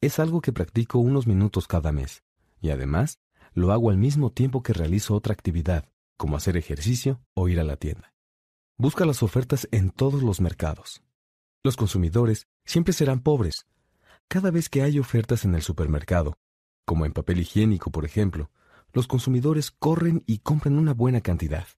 Es 0.00 0.18
algo 0.18 0.40
que 0.40 0.52
practico 0.52 0.98
unos 0.98 1.26
minutos 1.26 1.68
cada 1.68 1.92
mes, 1.92 2.24
y 2.60 2.70
además 2.70 3.20
lo 3.54 3.72
hago 3.72 3.90
al 3.90 3.96
mismo 3.96 4.30
tiempo 4.32 4.62
que 4.62 4.72
realizo 4.72 5.14
otra 5.14 5.32
actividad, 5.32 5.88
como 6.16 6.36
hacer 6.36 6.56
ejercicio 6.56 7.20
o 7.34 7.48
ir 7.48 7.60
a 7.60 7.64
la 7.64 7.76
tienda. 7.76 8.12
Busca 8.76 9.06
las 9.06 9.22
ofertas 9.22 9.68
en 9.70 9.90
todos 9.90 10.22
los 10.22 10.40
mercados. 10.40 11.00
Los 11.62 11.76
consumidores 11.76 12.48
siempre 12.64 12.92
serán 12.92 13.20
pobres. 13.20 13.66
Cada 14.26 14.50
vez 14.50 14.68
que 14.68 14.82
hay 14.82 14.98
ofertas 14.98 15.44
en 15.44 15.54
el 15.54 15.62
supermercado, 15.62 16.36
como 16.84 17.06
en 17.06 17.12
papel 17.12 17.38
higiénico, 17.38 17.92
por 17.92 18.04
ejemplo, 18.04 18.50
los 18.92 19.06
consumidores 19.06 19.70
corren 19.70 20.24
y 20.26 20.38
compran 20.38 20.76
una 20.76 20.92
buena 20.92 21.20
cantidad. 21.20 21.68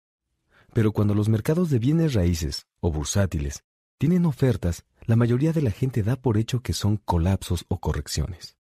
Pero 0.73 0.93
cuando 0.93 1.15
los 1.15 1.29
mercados 1.29 1.71
de 1.71 1.79
bienes 1.79 2.15
raíces 2.15 2.67
o 2.81 2.93
bursátiles 2.93 3.65
tienen 3.99 4.25
ofertas, 4.25 4.85
la 5.05 5.17
mayoría 5.17 5.53
de 5.53 5.63
la 5.63 5.71
gente 5.71 6.03
da 6.03 6.17
por 6.17 6.37
hecho 6.39 6.63
que 6.63 6.73
son 6.73 6.97
colapsos 6.97 7.65
o 7.69 7.81
correcciones. 7.81 8.57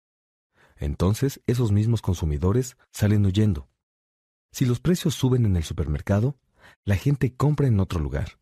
Entonces, 0.77 1.41
esos 1.47 1.73
mismos 1.73 2.03
consumidores 2.03 2.77
salen 2.91 3.25
huyendo. 3.25 3.69
Si 4.53 4.65
los 4.65 4.81
precios 4.81 5.15
suben 5.15 5.47
en 5.47 5.57
el 5.57 5.65
supermercado, 5.65 6.37
la 6.85 6.97
gente 6.97 7.35
compra 7.35 7.67
en 7.67 7.81
otro 7.81 8.01
lugar. 8.01 8.39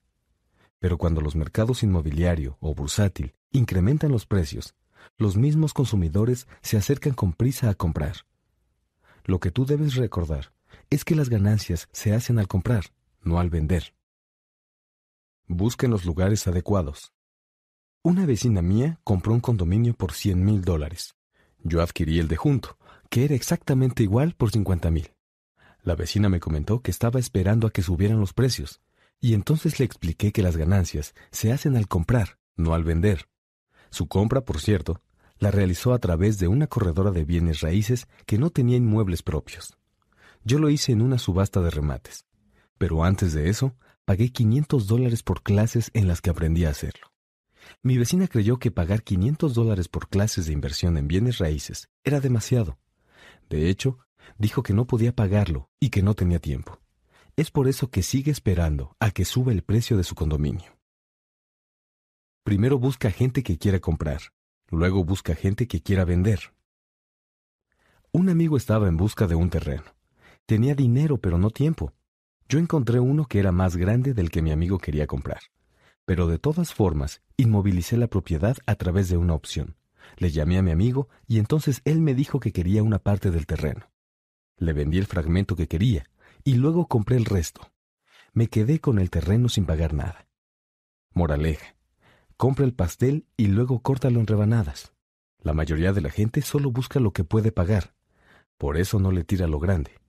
Pero 0.79 0.99
cuando 0.99 1.21
los 1.21 1.37
mercados 1.37 1.83
inmobiliario 1.83 2.59
o 2.61 2.75
bursátil 2.75 3.35
incrementan 3.53 4.11
los 4.11 4.27
precios, 4.27 4.75
los 5.17 5.37
mismos 5.37 5.73
consumidores 5.73 6.47
se 6.61 6.77
acercan 6.77 7.15
con 7.15 7.33
prisa 7.33 7.71
a 7.71 7.75
comprar. 7.75 8.27
Lo 9.25 9.39
que 9.39 9.51
tú 9.51 9.65
debes 9.65 9.95
recordar 9.95 10.53
es 10.91 11.05
que 11.05 11.15
las 11.15 11.29
ganancias 11.29 11.89
se 11.93 12.13
hacen 12.13 12.39
al 12.39 12.49
comprar, 12.49 12.87
no 13.23 13.39
al 13.39 13.51
vender. 13.51 13.95
Busca 15.47 15.87
en 15.87 15.93
los 15.93 16.05
lugares 16.05 16.47
adecuados. 16.47 17.13
Una 18.03 18.27
vecina 18.27 18.63
mía 18.63 19.01
compró 19.05 19.33
un 19.33 19.41
condominio 19.41 19.95
por 19.95 20.13
100 20.13 20.45
mil 20.45 20.63
dólares. 20.63 21.15
Yo 21.63 21.83
adquirí 21.83 22.19
el 22.19 22.29
de 22.29 22.37
junto, 22.37 22.77
que 23.09 23.25
era 23.25 23.35
exactamente 23.35 24.03
igual 24.03 24.35
por 24.35 24.51
50 24.51 24.91
mil. 24.91 25.13
La 25.83 25.95
vecina 25.95 26.29
me 26.29 26.41
comentó 26.41 26.81
que 26.81 26.91
estaba 26.91 27.21
esperando 27.21 27.67
a 27.67 27.71
que 27.71 27.83
subieran 27.83 28.21
los 28.21 28.33
precios, 28.33 28.81
y 29.21 29.35
entonces 29.35 29.79
le 29.79 29.85
expliqué 29.85 30.33
que 30.33 30.43
las 30.43 30.57
ganancias 30.57 31.15
se 31.31 31.53
hacen 31.53 31.77
al 31.77 31.89
comprar, 31.89 32.39
no 32.57 32.75
al 32.75 32.83
vender. 32.83 33.29
Su 33.91 34.09
compra, 34.09 34.41
por 34.41 34.61
cierto, 34.61 35.01
la 35.39 35.51
realizó 35.51 35.93
a 35.93 35.99
través 35.99 36.39
de 36.39 36.49
una 36.49 36.67
corredora 36.67 37.11
de 37.11 37.25
bienes 37.25 37.61
raíces 37.61 38.09
que 38.27 38.39
no 38.39 38.51
tenía 38.51 38.77
inmuebles 38.77 39.23
propios. 39.23 39.77
Yo 40.45 40.59
lo 40.59 40.71
hice 40.71 40.93
en 40.93 41.03
una 41.03 41.19
subasta 41.19 41.61
de 41.61 41.71
remates, 41.71 42.27
pero 42.83 43.05
antes 43.05 43.33
de 43.33 43.49
eso 43.49 43.77
pagué 44.05 44.33
500 44.33 44.89
dólares 44.89 45.23
por 45.23 45.45
clases 45.45 45.93
en 45.95 46.09
las 46.09 46.21
que 46.21 46.31
aprendí 46.31 46.65
a 46.65 46.71
hacerlo. 46.71 47.13
Mi 47.81 47.97
vecina 47.97 48.27
creyó 48.27 48.59
que 48.59 48.73
pagar 48.73 49.05
500 49.05 49.55
dólares 49.55 49.87
por 49.87 50.09
clases 50.09 50.47
de 50.47 50.53
inversión 50.53 50.97
en 50.97 51.07
bienes 51.07 51.39
raíces 51.39 51.89
era 52.03 52.19
demasiado. 52.19 52.81
De 53.49 53.71
hecho, 53.71 54.01
Dijo 54.39 54.63
que 54.63 54.73
no 54.73 54.87
podía 54.87 55.15
pagarlo 55.15 55.71
y 55.81 55.91
que 55.91 56.03
no 56.03 56.15
tenía 56.15 56.39
tiempo. 56.39 56.81
Es 57.37 57.51
por 57.51 57.69
eso 57.69 57.91
que 57.91 58.03
sigue 58.03 58.31
esperando 58.31 58.97
a 59.01 59.11
que 59.11 59.25
suba 59.25 59.53
el 59.53 59.63
precio 59.63 59.97
de 59.97 60.05
su 60.05 60.15
condominio. 60.15 60.79
Primero 62.45 62.79
busca 62.79 63.11
gente 63.11 63.43
que 63.43 63.59
quiera 63.59 63.81
comprar, 63.81 64.21
luego 64.69 65.05
busca 65.05 65.35
gente 65.35 65.69
que 65.69 65.81
quiera 65.81 66.05
vender. 66.05 66.55
Un 68.13 68.29
amigo 68.29 68.57
estaba 68.57 68.89
en 68.89 68.97
busca 68.97 69.27
de 69.27 69.35
un 69.35 69.49
terreno. 69.49 69.85
Tenía 70.45 70.75
dinero 70.75 71.19
pero 71.19 71.39
no 71.39 71.51
tiempo. 71.51 71.95
Yo 72.53 72.59
encontré 72.59 73.01
uno 73.01 73.25
que 73.25 73.39
era 73.39 73.51
más 73.51 73.79
grande 73.79 74.13
del 74.13 74.31
que 74.31 74.43
mi 74.43 74.53
amigo 74.53 74.77
quería 74.77 75.07
comprar. 75.07 75.41
Pero 76.05 76.27
de 76.27 76.39
todas 76.39 76.75
formas, 76.75 77.23
inmovilicé 77.39 77.97
la 77.97 78.09
propiedad 78.09 78.59
a 78.67 78.75
través 78.75 79.09
de 79.09 79.17
una 79.17 79.33
opción. 79.33 79.77
Le 80.19 80.31
llamé 80.33 80.59
a 80.59 80.63
mi 80.63 80.71
amigo 80.71 81.09
y 81.27 81.39
entonces 81.39 81.81
él 81.87 82.03
me 82.03 82.15
dijo 82.15 82.41
que 82.41 82.53
quería 82.53 82.83
una 82.83 82.99
parte 82.99 83.31
del 83.31 83.47
terreno. 83.47 83.91
Le 84.59 84.75
vendí 84.75 84.99
el 84.99 85.07
fragmento 85.07 85.57
que 85.57 85.67
quería 85.67 86.05
y 86.45 86.57
luego 86.57 86.89
compré 86.89 87.17
el 87.17 87.25
resto. 87.25 87.73
Me 88.35 88.49
quedé 88.49 88.81
con 88.81 88.99
el 88.99 89.09
terreno 89.09 89.49
sin 89.49 89.65
pagar 89.65 89.95
nada. 89.95 90.29
Moraleja. 91.15 91.75
Compra 92.37 92.67
el 92.67 92.75
pastel 92.75 93.25
y 93.39 93.47
luego 93.47 93.81
córtalo 93.81 94.21
en 94.21 94.27
rebanadas. 94.27 94.93
La 95.41 95.55
mayoría 95.55 95.95
de 95.95 96.03
la 96.03 96.11
gente 96.11 96.43
solo 96.43 96.71
busca 96.71 97.01
lo 97.01 97.15
que 97.15 97.25
puede 97.25 97.51
pagar. 97.51 97.95
Por 98.59 98.77
eso 98.77 98.99
no 98.99 99.11
le 99.11 99.25
tira 99.25 99.47
lo 99.47 99.59
grande. 99.59 100.02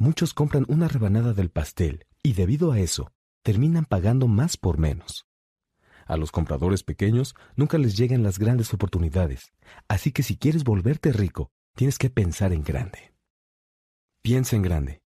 Muchos 0.00 0.32
compran 0.32 0.64
una 0.68 0.86
rebanada 0.86 1.32
del 1.32 1.50
pastel 1.50 2.06
y 2.22 2.34
debido 2.34 2.70
a 2.70 2.78
eso 2.78 3.10
terminan 3.42 3.84
pagando 3.84 4.28
más 4.28 4.56
por 4.56 4.78
menos. 4.78 5.26
A 6.06 6.16
los 6.16 6.30
compradores 6.30 6.84
pequeños 6.84 7.34
nunca 7.56 7.78
les 7.78 7.96
llegan 7.96 8.22
las 8.22 8.38
grandes 8.38 8.72
oportunidades, 8.72 9.52
así 9.88 10.12
que 10.12 10.22
si 10.22 10.36
quieres 10.36 10.62
volverte 10.62 11.12
rico, 11.12 11.50
tienes 11.74 11.98
que 11.98 12.10
pensar 12.10 12.52
en 12.52 12.62
grande. 12.62 13.12
Piensa 14.22 14.54
en 14.54 14.62
grande. 14.62 15.02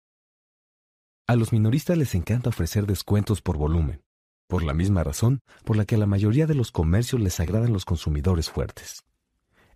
A 1.26 1.38
los 1.38 1.54
minoristas 1.54 1.98
les 1.98 2.14
encanta 2.14 2.50
ofrecer 2.50 2.86
descuentos 2.86 3.42
por 3.42 3.58
volumen, 3.58 4.04
por 4.48 4.62
la 4.62 4.74
misma 4.74 5.06
razón 5.06 5.40
por 5.64 5.78
la 5.78 5.86
que 5.86 5.96
a 5.96 6.00
la 6.00 6.06
mayoría 6.06 6.48
de 6.48 6.56
los 6.56 6.74
comercios 6.74 7.22
les 7.22 7.40
agradan 7.40 7.72
los 7.72 7.86
consumidores 7.86 8.50
fuertes. 8.50 9.06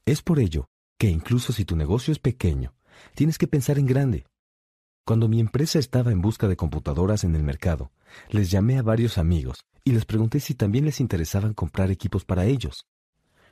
Es 0.06 0.22
por 0.22 0.40
ello 0.40 0.68
que 1.00 1.08
incluso 1.08 1.54
si 1.54 1.64
tu 1.64 1.78
negocio 1.78 2.12
es 2.12 2.20
pequeño, 2.20 2.76
tienes 3.16 3.38
que 3.38 3.48
pensar 3.48 3.80
en 3.80 3.86
grande. 3.86 4.26
Cuando 5.08 5.28
mi 5.28 5.40
empresa 5.40 5.78
estaba 5.78 6.12
en 6.12 6.20
busca 6.20 6.48
de 6.48 6.56
computadoras 6.56 7.24
en 7.24 7.36
el 7.36 7.44
mercado, 7.44 7.92
les 8.30 8.50
llamé 8.50 8.80
a 8.80 8.82
varios 8.82 9.20
amigos 9.20 9.64
y 9.84 9.92
les 9.92 10.04
pregunté 10.04 10.40
si 10.40 10.56
también 10.56 10.84
les 10.84 11.00
interesaban 11.00 11.54
comprar 11.54 11.92
equipos 11.92 12.26
para 12.26 12.46
ellos. 12.46 12.88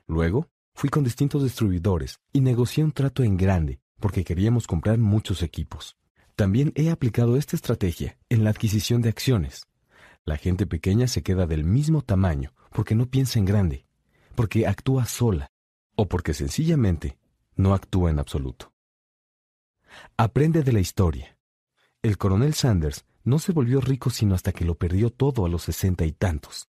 Luego, 0.07 0.49
fui 0.73 0.89
con 0.89 1.03
distintos 1.03 1.43
distribuidores 1.43 2.17
y 2.31 2.41
negocié 2.41 2.83
un 2.83 2.91
trato 2.91 3.23
en 3.23 3.37
grande 3.37 3.79
porque 3.99 4.23
queríamos 4.23 4.65
comprar 4.65 4.97
muchos 4.97 5.43
equipos. 5.43 5.95
También 6.35 6.71
he 6.73 6.89
aplicado 6.89 7.37
esta 7.37 7.55
estrategia 7.55 8.17
en 8.29 8.43
la 8.43 8.49
adquisición 8.49 9.03
de 9.03 9.09
acciones. 9.09 9.67
La 10.25 10.37
gente 10.37 10.65
pequeña 10.65 11.07
se 11.07 11.21
queda 11.21 11.45
del 11.45 11.65
mismo 11.65 12.01
tamaño 12.01 12.55
porque 12.71 12.95
no 12.95 13.05
piensa 13.05 13.37
en 13.37 13.45
grande, 13.45 13.85
porque 14.33 14.65
actúa 14.65 15.05
sola 15.05 15.51
o 15.95 16.07
porque 16.07 16.33
sencillamente 16.33 17.19
no 17.55 17.75
actúa 17.75 18.09
en 18.09 18.17
absoluto. 18.17 18.73
Aprende 20.17 20.63
de 20.63 20.73
la 20.73 20.79
historia. 20.79 21.37
El 22.03 22.17
coronel 22.17 22.53
Sanders 22.53 23.05
no 23.23 23.39
se 23.39 23.53
volvió 23.53 23.79
rico 23.79 24.09
sino 24.09 24.35
hasta 24.35 24.51
que 24.51 24.65
lo 24.65 24.75
perdió 24.75 25.09
todo 25.09 25.45
a 25.45 25.49
los 25.49 25.63
sesenta 25.63 26.03
y 26.05 26.11
tantos. 26.11 26.67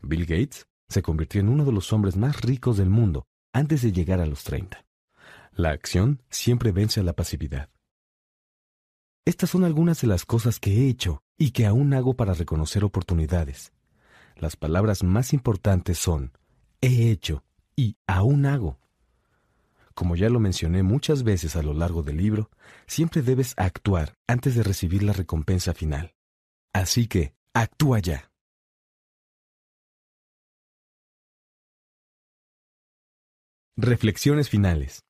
Bill 0.00 0.24
Gates 0.24 0.66
se 0.88 1.02
convirtió 1.02 1.42
en 1.42 1.50
uno 1.50 1.66
de 1.66 1.72
los 1.72 1.92
hombres 1.92 2.16
más 2.16 2.40
ricos 2.40 2.78
del 2.78 2.88
mundo 2.88 3.26
antes 3.52 3.82
de 3.82 3.92
llegar 3.92 4.20
a 4.20 4.26
los 4.26 4.42
treinta. 4.42 4.86
La 5.52 5.70
acción 5.70 6.22
siempre 6.30 6.72
vence 6.72 7.00
a 7.00 7.02
la 7.02 7.12
pasividad. 7.12 7.68
Estas 9.26 9.50
son 9.50 9.64
algunas 9.64 10.00
de 10.00 10.06
las 10.06 10.24
cosas 10.24 10.58
que 10.58 10.72
he 10.72 10.88
hecho 10.88 11.22
y 11.36 11.50
que 11.50 11.66
aún 11.66 11.92
hago 11.92 12.14
para 12.14 12.32
reconocer 12.32 12.84
oportunidades. 12.84 13.74
Las 14.34 14.56
palabras 14.56 15.02
más 15.02 15.34
importantes 15.34 15.98
son 15.98 16.32
he 16.80 17.10
hecho 17.10 17.44
y 17.76 17.98
aún 18.06 18.46
hago. 18.46 18.78
Como 19.94 20.16
ya 20.16 20.28
lo 20.28 20.40
mencioné 20.40 20.82
muchas 20.82 21.22
veces 21.22 21.56
a 21.56 21.62
lo 21.62 21.72
largo 21.72 22.02
del 22.02 22.16
libro, 22.16 22.50
siempre 22.86 23.22
debes 23.22 23.54
actuar 23.56 24.16
antes 24.26 24.54
de 24.54 24.62
recibir 24.62 25.02
la 25.02 25.12
recompensa 25.12 25.72
final. 25.72 26.14
Así 26.72 27.06
que, 27.06 27.34
actúa 27.54 28.00
ya. 28.00 28.30
Reflexiones 33.76 34.48
finales. 34.48 35.04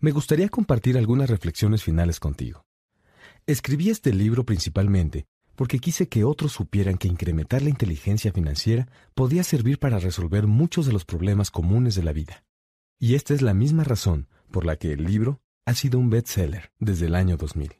Me 0.00 0.10
gustaría 0.10 0.48
compartir 0.48 0.98
algunas 0.98 1.30
reflexiones 1.30 1.82
finales 1.82 2.20
contigo. 2.20 2.66
Escribí 3.46 3.90
este 3.90 4.12
libro 4.12 4.44
principalmente 4.44 5.26
porque 5.56 5.78
quise 5.78 6.08
que 6.08 6.24
otros 6.24 6.52
supieran 6.52 6.98
que 6.98 7.08
incrementar 7.08 7.62
la 7.62 7.70
inteligencia 7.70 8.30
financiera 8.30 8.88
podía 9.14 9.42
servir 9.42 9.78
para 9.78 9.98
resolver 9.98 10.46
muchos 10.46 10.86
de 10.86 10.92
los 10.92 11.04
problemas 11.04 11.50
comunes 11.50 11.94
de 11.94 12.02
la 12.02 12.12
vida. 12.12 12.44
Y 12.98 13.14
esta 13.14 13.34
es 13.34 13.42
la 13.42 13.52
misma 13.52 13.84
razón 13.84 14.28
por 14.50 14.64
la 14.64 14.76
que 14.76 14.92
el 14.92 15.04
libro 15.04 15.40
ha 15.66 15.74
sido 15.74 15.98
un 15.98 16.08
bestseller 16.08 16.72
desde 16.78 17.06
el 17.06 17.14
año 17.14 17.36
2000. 17.36 17.76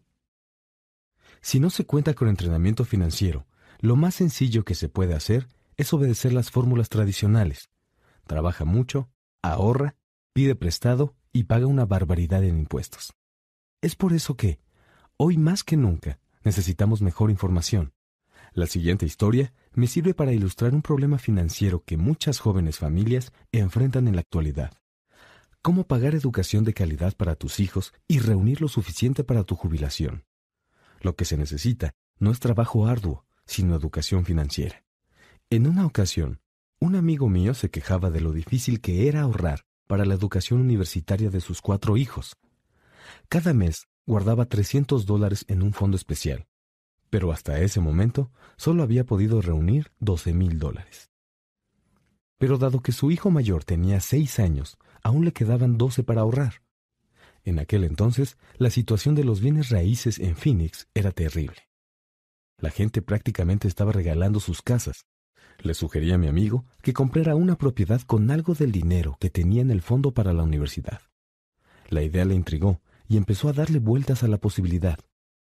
Si 1.41 1.61
no 1.61 1.71
se 1.71 1.87
cuenta 1.87 2.15
con 2.15 2.29
entrenamiento 2.29 2.85
financiero, 2.85 3.47
lo 3.81 3.97
más 3.97 4.17
sencillo 4.17 4.65
que 4.65 4.75
se 4.75 4.89
puede 4.89 5.15
hacer 5.15 5.49
es 5.77 5.93
obedecer 5.93 6.33
las 6.33 6.51
fórmulas 6.51 6.89
tradicionales. 6.89 7.71
Trabaja 8.27 8.65
mucho, 8.65 9.09
ahorra, 9.43 9.97
pide 10.33 10.55
prestado 10.55 11.15
y 11.33 11.45
paga 11.45 11.67
una 11.67 11.87
barbaridad 11.87 12.43
en 12.45 12.59
impuestos. 12.59 13.15
Es 13.81 13.95
por 13.95 14.13
eso 14.13 14.37
que, 14.37 14.59
hoy 15.17 15.39
más 15.39 15.65
que 15.65 15.77
nunca, 15.77 16.19
necesitamos 16.43 17.01
mejor 17.03 17.31
información. 17.31 17.93
La 18.53 18.67
siguiente 18.67 19.07
historia 19.07 19.53
me 19.73 19.87
sirve 19.87 20.15
para 20.15 20.33
ilustrar 20.33 20.75
un 20.75 20.83
problema 20.83 21.19
financiero 21.19 21.85
que 21.85 21.97
muchas 21.97 22.39
jóvenes 22.39 22.79
familias 22.79 23.33
enfrentan 23.53 24.09
en 24.09 24.17
la 24.17 24.23
actualidad. 24.23 24.73
Cómo 25.67 25.85
pagar 25.85 26.15
educación 26.15 26.63
de 26.63 26.73
calidad 26.73 27.17
para 27.17 27.35
tus 27.35 27.59
hijos 27.59 27.93
y 28.07 28.21
reunir 28.21 28.61
lo 28.61 28.69
suficiente 28.69 29.25
para 29.25 29.43
tu 29.43 29.57
jubilación. 29.57 30.25
Lo 31.01 31.17
que 31.17 31.25
se 31.25 31.37
necesita 31.37 31.93
no 32.21 32.31
es 32.31 32.39
trabajo 32.39 32.87
arduo, 32.87 33.27
sino 33.47 33.75
educación 33.75 34.25
financiera. 34.25 34.85
En 35.51 35.67
una 35.67 35.85
ocasión, 35.85 36.41
un 36.79 36.95
amigo 36.95 37.29
mío 37.29 37.53
se 37.53 37.69
quejaba 37.69 38.13
de 38.13 38.21
lo 38.21 38.31
difícil 38.31 38.81
que 38.81 39.09
era 39.09 39.23
ahorrar 39.23 39.67
para 39.89 40.05
la 40.05 40.15
educación 40.15 40.61
universitaria 40.61 41.31
de 41.31 41.41
sus 41.41 41.61
cuatro 41.61 41.97
hijos. 41.97 42.37
Cada 43.29 43.53
mes 43.53 43.89
guardaba 44.07 44.45
300 44.45 45.05
dólares 45.05 45.45
en 45.49 45.65
un 45.65 45.73
fondo 45.73 45.97
especial, 45.97 46.47
pero 47.11 47.33
hasta 47.33 47.59
ese 47.59 47.81
momento 47.81 48.31
solo 48.57 48.85
había 48.85 49.05
podido 49.05 49.43
reunir 49.43 49.91
12 49.99 50.33
mil 50.33 50.61
dólares. 50.61 51.11
Pero 52.39 52.57
dado 52.57 52.83
que 52.83 52.93
su 52.93 53.11
hijo 53.11 53.33
mayor 53.33 53.65
tenía 53.65 53.99
seis 54.01 54.39
años, 54.39 54.79
aún 55.03 55.25
le 55.25 55.33
quedaban 55.33 55.79
12 55.79 56.03
para 56.03 56.23
ahorrar. 56.23 56.63
En 57.45 57.59
aquel 57.59 57.85
entonces, 57.85 58.37
la 58.57 58.71
situación 58.71 59.15
de 59.15 59.25
los 59.25 59.41
bienes 59.41 59.71
raíces 59.71 60.19
en 60.19 60.37
Phoenix 60.37 60.89
era 60.95 61.13
terrible. 61.13 61.69
La 62.59 62.71
gente 62.71 63.03
prácticamente 63.03 63.69
estaba 63.69 63.93
regalando 63.93 64.41
sus 64.41 64.63
casas, 64.63 65.07
le 65.63 65.75
sugerí 65.75 66.13
a 66.13 66.19
mi 66.19 66.27
amigo 66.27 66.65
que 66.83 66.93
comprara 66.93 67.35
una 67.35 67.57
propiedad 67.57 68.01
con 68.03 68.31
algo 68.31 68.55
del 68.55 68.73
dinero 68.73 69.17
que 69.21 69.31
tenía 69.31 69.63
en 69.63 69.71
el 69.71 69.83
fondo 69.83 70.13
para 70.13 70.33
la 70.33 70.43
universidad. 70.43 71.01
La 71.89 72.03
idea 72.03 72.25
le 72.25 72.35
intrigó 72.35 72.81
y 73.09 73.17
empezó 73.17 73.49
a 73.49 73.53
darle 73.53 73.79
vueltas 73.79 74.23
a 74.23 74.29
la 74.29 74.39
posibilidad. 74.39 74.99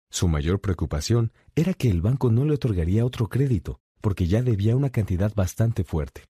Su 0.10 0.28
mayor 0.28 0.62
preocupación 0.62 1.32
era 1.56 1.74
que 1.74 1.90
el 1.90 2.02
banco 2.02 2.30
no 2.32 2.46
le 2.46 2.54
otorgaría 2.54 3.06
otro 3.06 3.30
crédito, 3.30 3.80
porque 4.02 4.28
ya 4.28 4.44
debía 4.44 4.76
una 4.76 4.90
cantidad 4.90 5.34
bastante 5.34 5.84
fuerte. 5.84 6.24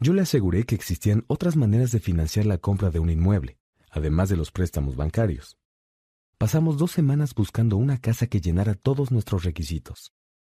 Yo 0.00 0.12
le 0.12 0.22
aseguré 0.22 0.64
que 0.64 0.74
existían 0.74 1.24
otras 1.28 1.56
maneras 1.56 1.92
de 1.92 2.00
financiar 2.00 2.46
la 2.46 2.58
compra 2.58 2.90
de 2.90 2.98
un 2.98 3.10
inmueble, 3.10 3.58
además 3.90 4.28
de 4.28 4.36
los 4.36 4.50
préstamos 4.50 4.96
bancarios. 4.96 5.58
Pasamos 6.38 6.76
dos 6.76 6.90
semanas 6.90 7.34
buscando 7.34 7.76
una 7.76 7.98
casa 7.98 8.26
que 8.26 8.40
llenara 8.40 8.74
todos 8.74 9.12
nuestros 9.12 9.44
requisitos. 9.44 10.12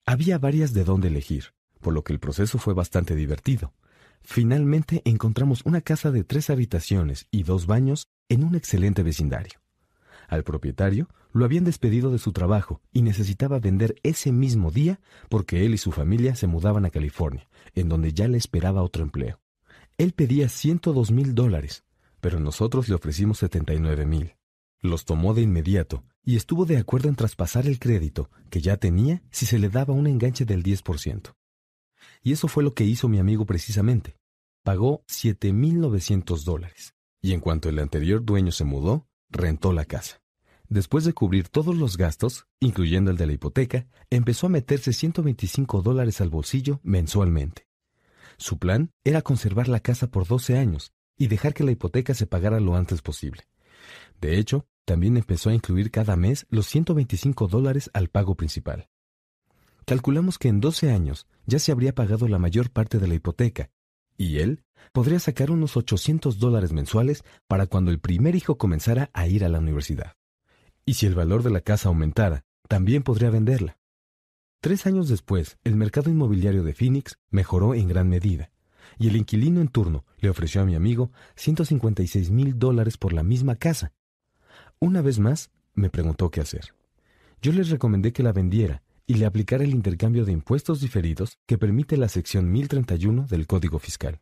Había 0.05 0.39
varias 0.39 0.73
de 0.73 0.83
dónde 0.83 1.09
elegir, 1.09 1.53
por 1.79 1.93
lo 1.93 2.03
que 2.03 2.13
el 2.13 2.19
proceso 2.19 2.57
fue 2.57 2.73
bastante 2.73 3.15
divertido. 3.15 3.73
Finalmente 4.23 5.03
encontramos 5.05 5.61
una 5.65 5.81
casa 5.81 6.09
de 6.09 6.23
tres 6.23 6.49
habitaciones 6.49 7.27
y 7.29 7.43
dos 7.43 7.67
baños 7.67 8.07
en 8.29 8.43
un 8.43 8.55
excelente 8.55 9.03
vecindario. 9.03 9.61
Al 10.27 10.43
propietario 10.43 11.07
lo 11.35 11.43
habían 11.43 11.65
despedido 11.65 12.11
de 12.11 12.17
su 12.17 12.31
trabajo 12.31 12.81
y 12.93 13.01
necesitaba 13.01 13.59
vender 13.59 13.95
ese 14.03 14.31
mismo 14.31 14.71
día 14.71 15.01
porque 15.27 15.65
él 15.65 15.73
y 15.73 15.77
su 15.77 15.91
familia 15.91 16.33
se 16.33 16.47
mudaban 16.47 16.85
a 16.85 16.91
California, 16.91 17.49
en 17.73 17.89
donde 17.89 18.13
ya 18.13 18.29
le 18.29 18.37
esperaba 18.37 18.83
otro 18.83 19.03
empleo. 19.03 19.41
Él 19.97 20.13
pedía 20.13 20.47
102 20.47 21.11
mil 21.11 21.35
dólares, 21.35 21.83
pero 22.21 22.39
nosotros 22.39 22.87
le 22.87 22.95
ofrecimos 22.95 23.39
79 23.39 24.05
mil. 24.05 24.35
Los 24.79 25.03
tomó 25.03 25.33
de 25.33 25.41
inmediato 25.41 26.05
y 26.23 26.37
estuvo 26.37 26.65
de 26.65 26.77
acuerdo 26.77 27.09
en 27.09 27.15
traspasar 27.15 27.67
el 27.67 27.79
crédito 27.79 28.29
que 28.49 28.61
ya 28.61 28.77
tenía 28.77 29.21
si 29.29 29.45
se 29.45 29.59
le 29.59 29.67
daba 29.67 29.93
un 29.93 30.07
enganche 30.07 30.45
del 30.45 30.63
10%. 30.63 31.35
Y 32.23 32.31
eso 32.31 32.47
fue 32.47 32.63
lo 32.63 32.73
que 32.73 32.85
hizo 32.85 33.09
mi 33.09 33.19
amigo 33.19 33.45
precisamente. 33.45 34.15
Pagó 34.63 35.03
7.900 35.07 36.45
dólares. 36.45 36.95
Y 37.21 37.33
en 37.33 37.41
cuanto 37.41 37.67
el 37.67 37.79
anterior 37.79 38.23
dueño 38.23 38.53
se 38.53 38.63
mudó, 38.63 39.05
rentó 39.29 39.73
la 39.73 39.83
casa. 39.83 40.21
Después 40.69 41.05
de 41.05 41.13
cubrir 41.13 41.49
todos 41.49 41.75
los 41.75 41.97
gastos, 41.97 42.47
incluyendo 42.59 43.11
el 43.11 43.17
de 43.17 43.27
la 43.27 43.33
hipoteca, 43.33 43.87
empezó 44.09 44.47
a 44.47 44.49
meterse 44.49 44.93
125 44.93 45.81
dólares 45.81 46.21
al 46.21 46.29
bolsillo 46.29 46.79
mensualmente. 46.83 47.67
Su 48.37 48.57
plan 48.57 48.91
era 49.03 49.21
conservar 49.21 49.67
la 49.67 49.79
casa 49.79 50.07
por 50.07 50.27
12 50.27 50.57
años 50.57 50.93
y 51.17 51.27
dejar 51.27 51.53
que 51.53 51.63
la 51.63 51.71
hipoteca 51.71 52.13
se 52.13 52.27
pagara 52.27 52.59
lo 52.59 52.75
antes 52.75 53.01
posible. 53.01 53.43
De 54.19 54.37
hecho, 54.37 54.65
también 54.85 55.17
empezó 55.17 55.49
a 55.49 55.53
incluir 55.53 55.91
cada 55.91 56.15
mes 56.15 56.45
los 56.49 56.65
125 56.67 57.47
dólares 57.47 57.89
al 57.93 58.09
pago 58.09 58.35
principal. 58.35 58.89
Calculamos 59.85 60.39
que 60.39 60.47
en 60.47 60.61
12 60.61 60.91
años 60.91 61.27
ya 61.45 61.59
se 61.59 61.71
habría 61.71 61.93
pagado 61.93 62.27
la 62.27 62.39
mayor 62.39 62.71
parte 62.71 62.97
de 62.97 63.07
la 63.07 63.15
hipoteca, 63.15 63.69
y 64.17 64.39
él 64.39 64.63
podría 64.93 65.19
sacar 65.19 65.51
unos 65.51 65.77
800 65.77 66.39
dólares 66.39 66.73
mensuales 66.73 67.23
para 67.47 67.67
cuando 67.67 67.91
el 67.91 67.99
primer 67.99 68.35
hijo 68.35 68.57
comenzara 68.57 69.09
a 69.13 69.27
ir 69.27 69.45
a 69.45 69.49
la 69.49 69.59
universidad. 69.59 70.13
Y 70.85 70.93
si 70.93 71.05
el 71.05 71.15
valor 71.15 71.43
de 71.43 71.49
la 71.49 71.61
casa 71.61 71.89
aumentara, 71.89 72.43
también 72.67 73.03
podría 73.03 73.29
venderla. 73.29 73.77
Tres 74.61 74.85
años 74.85 75.09
después, 75.09 75.57
el 75.63 75.75
mercado 75.75 76.09
inmobiliario 76.09 76.63
de 76.63 76.73
Phoenix 76.73 77.17
mejoró 77.29 77.73
en 77.73 77.87
gran 77.87 78.09
medida, 78.09 78.51
y 78.97 79.07
el 79.07 79.15
inquilino 79.15 79.61
en 79.61 79.67
turno 79.67 80.05
le 80.19 80.29
ofreció 80.29 80.61
a 80.61 80.65
mi 80.65 80.75
amigo 80.75 81.11
156 81.35 82.31
mil 82.31 82.57
dólares 82.57 82.97
por 82.97 83.13
la 83.13 83.23
misma 83.23 83.55
casa. 83.55 83.93
Una 84.79 85.01
vez 85.01 85.19
más, 85.19 85.51
me 85.73 85.89
preguntó 85.89 86.31
qué 86.31 86.41
hacer. 86.41 86.73
Yo 87.41 87.51
les 87.51 87.69
recomendé 87.69 88.13
que 88.13 88.23
la 88.23 88.31
vendiera 88.31 88.81
y 89.07 89.15
le 89.15 89.25
aplicara 89.25 89.63
el 89.63 89.71
intercambio 89.71 90.25
de 90.25 90.31
impuestos 90.31 90.81
diferidos 90.81 91.37
que 91.45 91.57
permite 91.57 91.97
la 91.97 92.09
sección 92.09 92.51
1031 92.51 93.27
del 93.27 93.45
Código 93.45 93.79
Fiscal. 93.79 94.19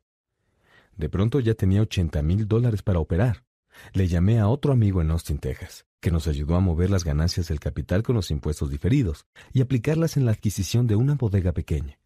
De 0.98 1.10
pronto 1.10 1.40
ya 1.40 1.54
tenía 1.54 1.82
80 1.82 2.22
mil 2.22 2.48
dólares 2.48 2.84
para 2.84 3.00
operar. 3.00 3.46
Le 3.94 4.08
llamé 4.08 4.40
a 4.40 4.48
otro 4.48 4.74
amigo 4.74 5.02
en 5.02 5.12
Austin, 5.12 5.40
Texas, 5.40 5.86
que 6.00 6.12
nos 6.12 6.28
ayudó 6.28 6.56
a 6.56 6.60
mover 6.60 6.90
las 6.90 7.04
ganancias 7.04 7.48
del 7.48 7.60
capital 7.60 8.04
con 8.04 8.16
los 8.16 8.32
impuestos 8.32 8.70
diferidos 8.70 9.26
y 9.52 9.62
aplicarlas 9.62 10.18
en 10.18 10.26
la 10.26 10.32
adquisición 10.32 10.88
de 10.88 10.96
una 10.96 11.16
bodega 11.16 11.52
pequeña. 11.52 12.00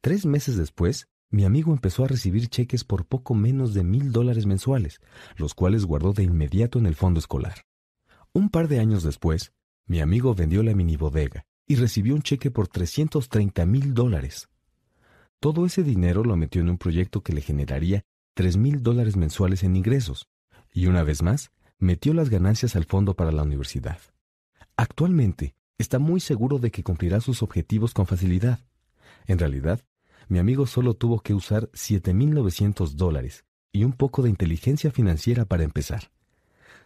Tres 0.00 0.26
meses 0.26 0.56
después, 0.56 1.08
mi 1.30 1.44
amigo 1.44 1.72
empezó 1.72 2.04
a 2.04 2.08
recibir 2.08 2.48
cheques 2.48 2.84
por 2.84 3.06
poco 3.06 3.34
menos 3.34 3.74
de 3.74 3.82
mil 3.82 4.12
dólares 4.12 4.46
mensuales, 4.46 5.00
los 5.36 5.54
cuales 5.54 5.84
guardó 5.84 6.12
de 6.12 6.22
inmediato 6.22 6.78
en 6.78 6.86
el 6.86 6.94
fondo 6.94 7.18
escolar. 7.18 7.64
Un 8.32 8.50
par 8.50 8.68
de 8.68 8.78
años 8.78 9.02
después, 9.02 9.52
mi 9.86 10.00
amigo 10.00 10.34
vendió 10.34 10.62
la 10.62 10.74
mini 10.74 10.96
bodega 10.96 11.46
y 11.66 11.76
recibió 11.76 12.14
un 12.14 12.22
cheque 12.22 12.50
por 12.50 12.68
330 12.68 13.66
mil 13.66 13.94
dólares. 13.94 14.48
Todo 15.40 15.66
ese 15.66 15.82
dinero 15.82 16.24
lo 16.24 16.36
metió 16.36 16.60
en 16.60 16.70
un 16.70 16.78
proyecto 16.78 17.22
que 17.22 17.32
le 17.32 17.40
generaría 17.40 18.04
3 18.34 18.56
mil 18.56 18.82
dólares 18.82 19.16
mensuales 19.16 19.62
en 19.62 19.76
ingresos, 19.76 20.28
y 20.74 20.88
una 20.88 21.04
vez 21.04 21.22
más, 21.22 21.52
metió 21.78 22.12
las 22.12 22.28
ganancias 22.28 22.76
al 22.76 22.84
fondo 22.84 23.14
para 23.14 23.32
la 23.32 23.44
universidad. 23.44 23.98
Actualmente, 24.76 25.54
está 25.78 25.98
muy 25.98 26.20
seguro 26.20 26.58
de 26.58 26.70
que 26.70 26.82
cumplirá 26.82 27.20
sus 27.20 27.42
objetivos 27.42 27.94
con 27.94 28.06
facilidad. 28.06 28.58
En 29.26 29.38
realidad, 29.38 29.80
mi 30.28 30.38
amigo 30.38 30.66
solo 30.66 30.94
tuvo 30.94 31.20
que 31.20 31.32
usar 31.32 31.70
7.900 31.70 32.90
dólares 32.90 33.44
y 33.72 33.84
un 33.84 33.92
poco 33.92 34.22
de 34.22 34.30
inteligencia 34.30 34.90
financiera 34.90 35.44
para 35.44 35.64
empezar. 35.64 36.10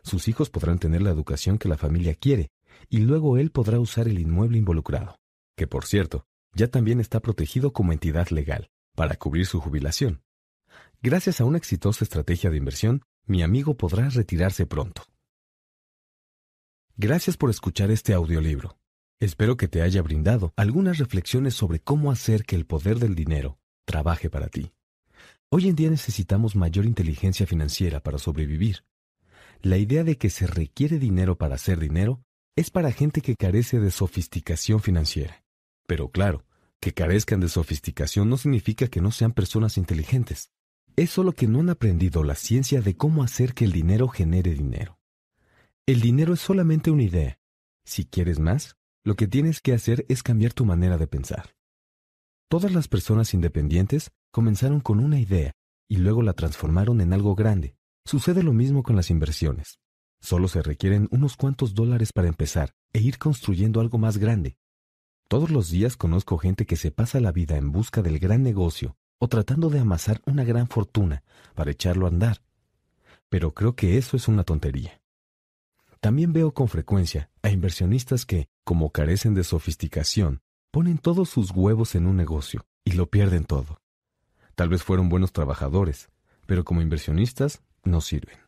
Sus 0.03 0.29
hijos 0.29 0.51
podrán 0.51 0.79
tener 0.79 1.03
la 1.03 1.11
educación 1.11 1.59
que 1.59 1.69
la 1.69 1.77
familia 1.77 2.15
quiere, 2.15 2.51
y 2.89 2.99
luego 2.99 3.39
él 3.39 3.51
podrá 3.51 3.81
usar 3.81 4.07
el 4.07 4.19
inmueble 4.19 4.59
involucrado, 4.59 5.19
que 5.57 5.67
por 5.67 5.85
cierto, 5.85 6.25
ya 6.55 6.69
también 6.69 7.01
está 7.01 7.21
protegido 7.21 7.73
como 7.73 7.93
entidad 7.93 8.29
legal, 8.29 8.71
para 8.95 9.17
cubrir 9.17 9.47
su 9.47 9.61
jubilación. 9.61 10.23
Gracias 11.03 11.41
a 11.41 11.45
una 11.45 11.59
exitosa 11.59 12.05
estrategia 12.05 12.51
de 12.51 12.57
inversión, 12.57 13.03
mi 13.29 13.43
amigo 13.43 13.77
podrá 13.77 14.09
retirarse 14.09 14.67
pronto. 14.67 15.03
Gracias 16.97 17.37
por 17.37 17.51
escuchar 17.51 17.91
este 17.91 18.15
audiolibro. 18.15 18.79
Espero 19.21 19.57
que 19.57 19.69
te 19.69 19.83
haya 19.83 20.01
brindado 20.03 20.53
algunas 20.57 20.99
reflexiones 20.99 21.55
sobre 21.55 21.79
cómo 21.79 22.11
hacer 22.11 22.45
que 22.45 22.57
el 22.57 22.67
poder 22.67 22.99
del 22.99 23.15
dinero 23.15 23.59
trabaje 23.85 24.31
para 24.31 24.49
ti. 24.49 24.73
Hoy 25.51 25.69
en 25.69 25.77
día 25.77 25.91
necesitamos 25.91 26.57
mayor 26.57 26.87
inteligencia 26.87 27.47
financiera 27.47 28.01
para 28.01 28.19
sobrevivir. 28.19 28.85
La 29.61 29.77
idea 29.77 30.05
de 30.05 30.17
que 30.17 30.31
se 30.31 30.47
requiere 30.47 30.99
dinero 30.99 31.37
para 31.37 31.57
hacer 31.57 31.79
dinero 31.79 32.23
es 32.57 32.71
para 32.71 32.93
gente 32.93 33.21
que 33.21 33.37
carece 33.37 33.79
de 33.79 33.91
sofisticación 33.91 34.81
financiera. 34.81 35.45
Pero 35.87 36.11
claro, 36.11 36.45
que 36.81 36.95
carezcan 36.95 37.41
de 37.41 37.49
sofisticación 37.49 38.29
no 38.31 38.37
significa 38.37 38.89
que 38.89 39.01
no 39.01 39.11
sean 39.11 39.33
personas 39.33 39.77
inteligentes. 39.77 40.51
Es 40.99 41.11
solo 41.11 41.31
que 41.31 41.47
no 41.47 41.61
han 41.61 41.71
aprendido 41.71 42.25
la 42.25 42.35
ciencia 42.35 42.83
de 42.83 42.97
cómo 42.97 43.23
hacer 43.23 43.55
que 43.55 43.65
el 43.65 43.71
dinero 43.71 44.09
genere 44.09 44.53
dinero. 44.53 44.99
El 45.87 46.01
dinero 46.01 46.35
es 46.35 46.41
solamente 46.41 46.91
una 46.91 47.05
idea. 47.05 47.39
Si 47.85 48.05
quieres 48.05 48.41
más, 48.41 48.75
lo 49.05 49.15
que 49.15 49.29
tienes 49.29 49.61
que 49.61 49.73
hacer 49.73 50.05
es 50.09 50.25
cambiar 50.25 50.55
tu 50.55 50.65
manera 50.65 50.99
de 50.99 51.07
pensar. 51.07 51.55
Todas 52.49 52.73
las 52.73 52.89
personas 52.89 53.33
independientes 53.33 54.11
comenzaron 54.33 54.81
con 54.81 54.99
una 54.99 55.21
idea 55.21 55.53
y 55.89 55.99
luego 55.99 56.23
la 56.23 56.33
transformaron 56.33 57.01
en 57.01 57.13
algo 57.13 57.37
grande. 57.37 57.77
Sucede 58.05 58.43
lo 58.43 58.53
mismo 58.53 58.83
con 58.83 58.97
las 58.97 59.09
inversiones. 59.09 59.79
Solo 60.21 60.49
se 60.49 60.63
requieren 60.63 61.07
unos 61.13 61.37
cuantos 61.37 61.75
dólares 61.75 62.13
para 62.13 62.27
empezar 62.27 62.75
e 62.93 63.01
ir 63.01 63.19
construyendo 63.19 63.81
algo 63.81 63.99
más 63.99 64.19
grande. 64.19 64.59
Todos 65.29 65.51
los 65.53 65.71
días 65.71 65.97
conozco 65.97 66.39
gente 66.39 66.67
que 66.67 66.75
se 66.75 66.91
pasa 66.91 67.21
la 67.21 67.31
vida 67.31 67.57
en 67.57 67.71
busca 67.71 68.03
del 68.03 68.19
gran 68.19 68.43
negocio 68.43 68.97
o 69.19 69.29
tratando 69.29 69.71
de 69.71 69.81
amasar 69.81 70.21
una 70.27 70.45
gran 70.45 70.69
fortuna 70.69 71.23
para 71.55 71.71
echarlo 71.71 72.07
a 72.07 72.11
andar. 72.11 72.43
Pero 73.29 73.53
creo 73.53 73.75
que 73.75 73.99
eso 73.99 74.17
es 74.17 74.29
una 74.29 74.45
tontería. 74.45 75.01
También 76.01 76.33
veo 76.33 76.53
con 76.55 76.69
frecuencia 76.69 77.31
a 77.43 77.51
inversionistas 77.51 78.25
que, 78.25 78.49
como 78.65 78.91
carecen 78.91 79.35
de 79.35 79.45
sofisticación, 79.45 80.41
ponen 80.71 80.99
todos 80.99 81.29
sus 81.29 81.51
huevos 81.51 81.95
en 81.95 82.07
un 82.07 82.17
negocio 82.17 82.67
y 82.85 82.93
lo 82.93 83.11
pierden 83.11 83.45
todo. 83.45 83.81
Tal 84.55 84.69
vez 84.69 84.83
fueron 84.83 85.09
buenos 85.09 85.33
trabajadores, 85.33 86.09
pero 86.47 86.65
como 86.65 86.83
inversionistas 86.83 87.63
no 87.85 88.01
sirven. 88.01 88.39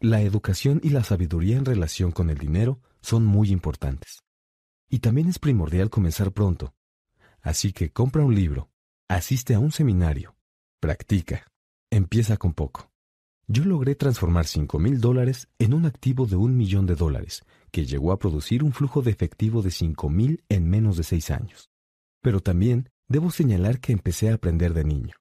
La 0.00 0.22
educación 0.22 0.80
y 0.82 0.90
la 0.90 1.04
sabiduría 1.04 1.56
en 1.56 1.64
relación 1.64 2.12
con 2.12 2.30
el 2.30 2.38
dinero 2.38 2.80
son 3.00 3.24
muy 3.24 3.50
importantes. 3.50 4.22
Y 4.88 5.00
también 5.00 5.28
es 5.28 5.38
primordial 5.38 5.90
comenzar 5.90 6.32
pronto. 6.32 6.74
Así 7.40 7.72
que 7.72 7.90
compra 7.90 8.24
un 8.24 8.34
libro, 8.34 8.70
asiste 9.08 9.54
a 9.54 9.58
un 9.58 9.70
seminario, 9.70 10.36
practica, 10.80 11.46
empieza 11.90 12.36
con 12.36 12.54
poco. 12.54 12.90
Yo 13.46 13.64
logré 13.64 13.94
transformar 13.94 14.46
cinco 14.46 14.78
mil 14.78 15.00
dólares 15.00 15.48
en 15.58 15.74
un 15.74 15.84
activo 15.84 16.26
de 16.26 16.36
un 16.36 16.56
millón 16.56 16.86
de 16.86 16.94
dólares, 16.94 17.44
que 17.70 17.84
llegó 17.84 18.12
a 18.12 18.18
producir 18.18 18.64
un 18.64 18.72
flujo 18.72 19.02
de 19.02 19.10
efectivo 19.10 19.60
de 19.60 19.70
cinco 19.70 20.08
mil 20.08 20.42
en 20.48 20.68
menos 20.68 20.96
de 20.96 21.02
seis 21.02 21.30
años. 21.30 21.68
Pero 22.22 22.40
también 22.40 22.88
debo 23.06 23.30
señalar 23.30 23.80
que 23.80 23.92
empecé 23.92 24.30
a 24.30 24.34
aprender 24.34 24.72
de 24.72 24.84
niño. 24.84 25.14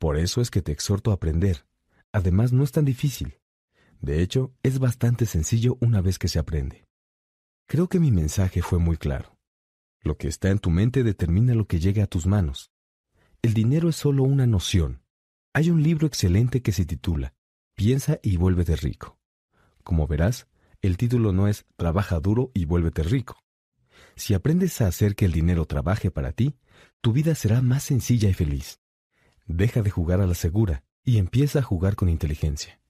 Por 0.00 0.16
eso 0.18 0.40
es 0.40 0.50
que 0.50 0.62
te 0.62 0.72
exhorto 0.72 1.12
a 1.12 1.14
aprender. 1.14 1.64
Además, 2.10 2.52
no 2.52 2.64
es 2.64 2.72
tan 2.72 2.84
difícil. 2.84 3.38
De 4.00 4.20
hecho, 4.20 4.52
es 4.64 4.80
bastante 4.80 5.26
sencillo 5.26 5.78
una 5.80 6.00
vez 6.00 6.18
que 6.18 6.26
se 6.26 6.40
aprende. 6.40 6.84
Creo 7.68 7.88
que 7.88 8.00
mi 8.00 8.10
mensaje 8.10 8.60
fue 8.60 8.80
muy 8.80 8.96
claro. 8.96 9.38
Lo 10.00 10.16
que 10.16 10.26
está 10.26 10.50
en 10.50 10.58
tu 10.58 10.70
mente 10.70 11.04
determina 11.04 11.54
lo 11.54 11.66
que 11.68 11.78
llega 11.78 12.02
a 12.02 12.08
tus 12.08 12.26
manos. 12.26 12.71
El 13.42 13.54
dinero 13.54 13.88
es 13.88 13.96
solo 13.96 14.22
una 14.22 14.46
noción. 14.46 15.02
Hay 15.52 15.68
un 15.68 15.82
libro 15.82 16.06
excelente 16.06 16.62
que 16.62 16.70
se 16.70 16.86
titula 16.86 17.34
Piensa 17.74 18.20
y 18.22 18.36
vuélvete 18.36 18.76
rico. 18.76 19.18
Como 19.82 20.06
verás, 20.06 20.46
el 20.80 20.96
título 20.96 21.32
no 21.32 21.48
es 21.48 21.66
Trabaja 21.74 22.20
duro 22.20 22.52
y 22.54 22.66
vuélvete 22.66 23.02
rico. 23.02 23.42
Si 24.14 24.34
aprendes 24.34 24.80
a 24.80 24.86
hacer 24.86 25.16
que 25.16 25.24
el 25.24 25.32
dinero 25.32 25.66
trabaje 25.66 26.12
para 26.12 26.30
ti, 26.30 26.54
tu 27.00 27.12
vida 27.12 27.34
será 27.34 27.62
más 27.62 27.82
sencilla 27.82 28.28
y 28.28 28.32
feliz. 28.32 28.80
Deja 29.46 29.82
de 29.82 29.90
jugar 29.90 30.20
a 30.20 30.28
la 30.28 30.34
segura 30.34 30.84
y 31.02 31.18
empieza 31.18 31.58
a 31.58 31.62
jugar 31.62 31.96
con 31.96 32.08
inteligencia. 32.08 32.80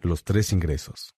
Los 0.00 0.22
tres 0.22 0.52
ingresos. 0.52 1.16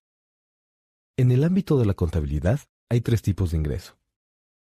En 1.17 1.33
el 1.33 1.43
ámbito 1.43 1.77
de 1.77 1.87
la 1.87 1.95
contabilidad 1.95 2.61
hay 2.89 3.01
tres 3.01 3.21
tipos 3.21 3.51
de 3.51 3.57
ingreso. 3.57 3.99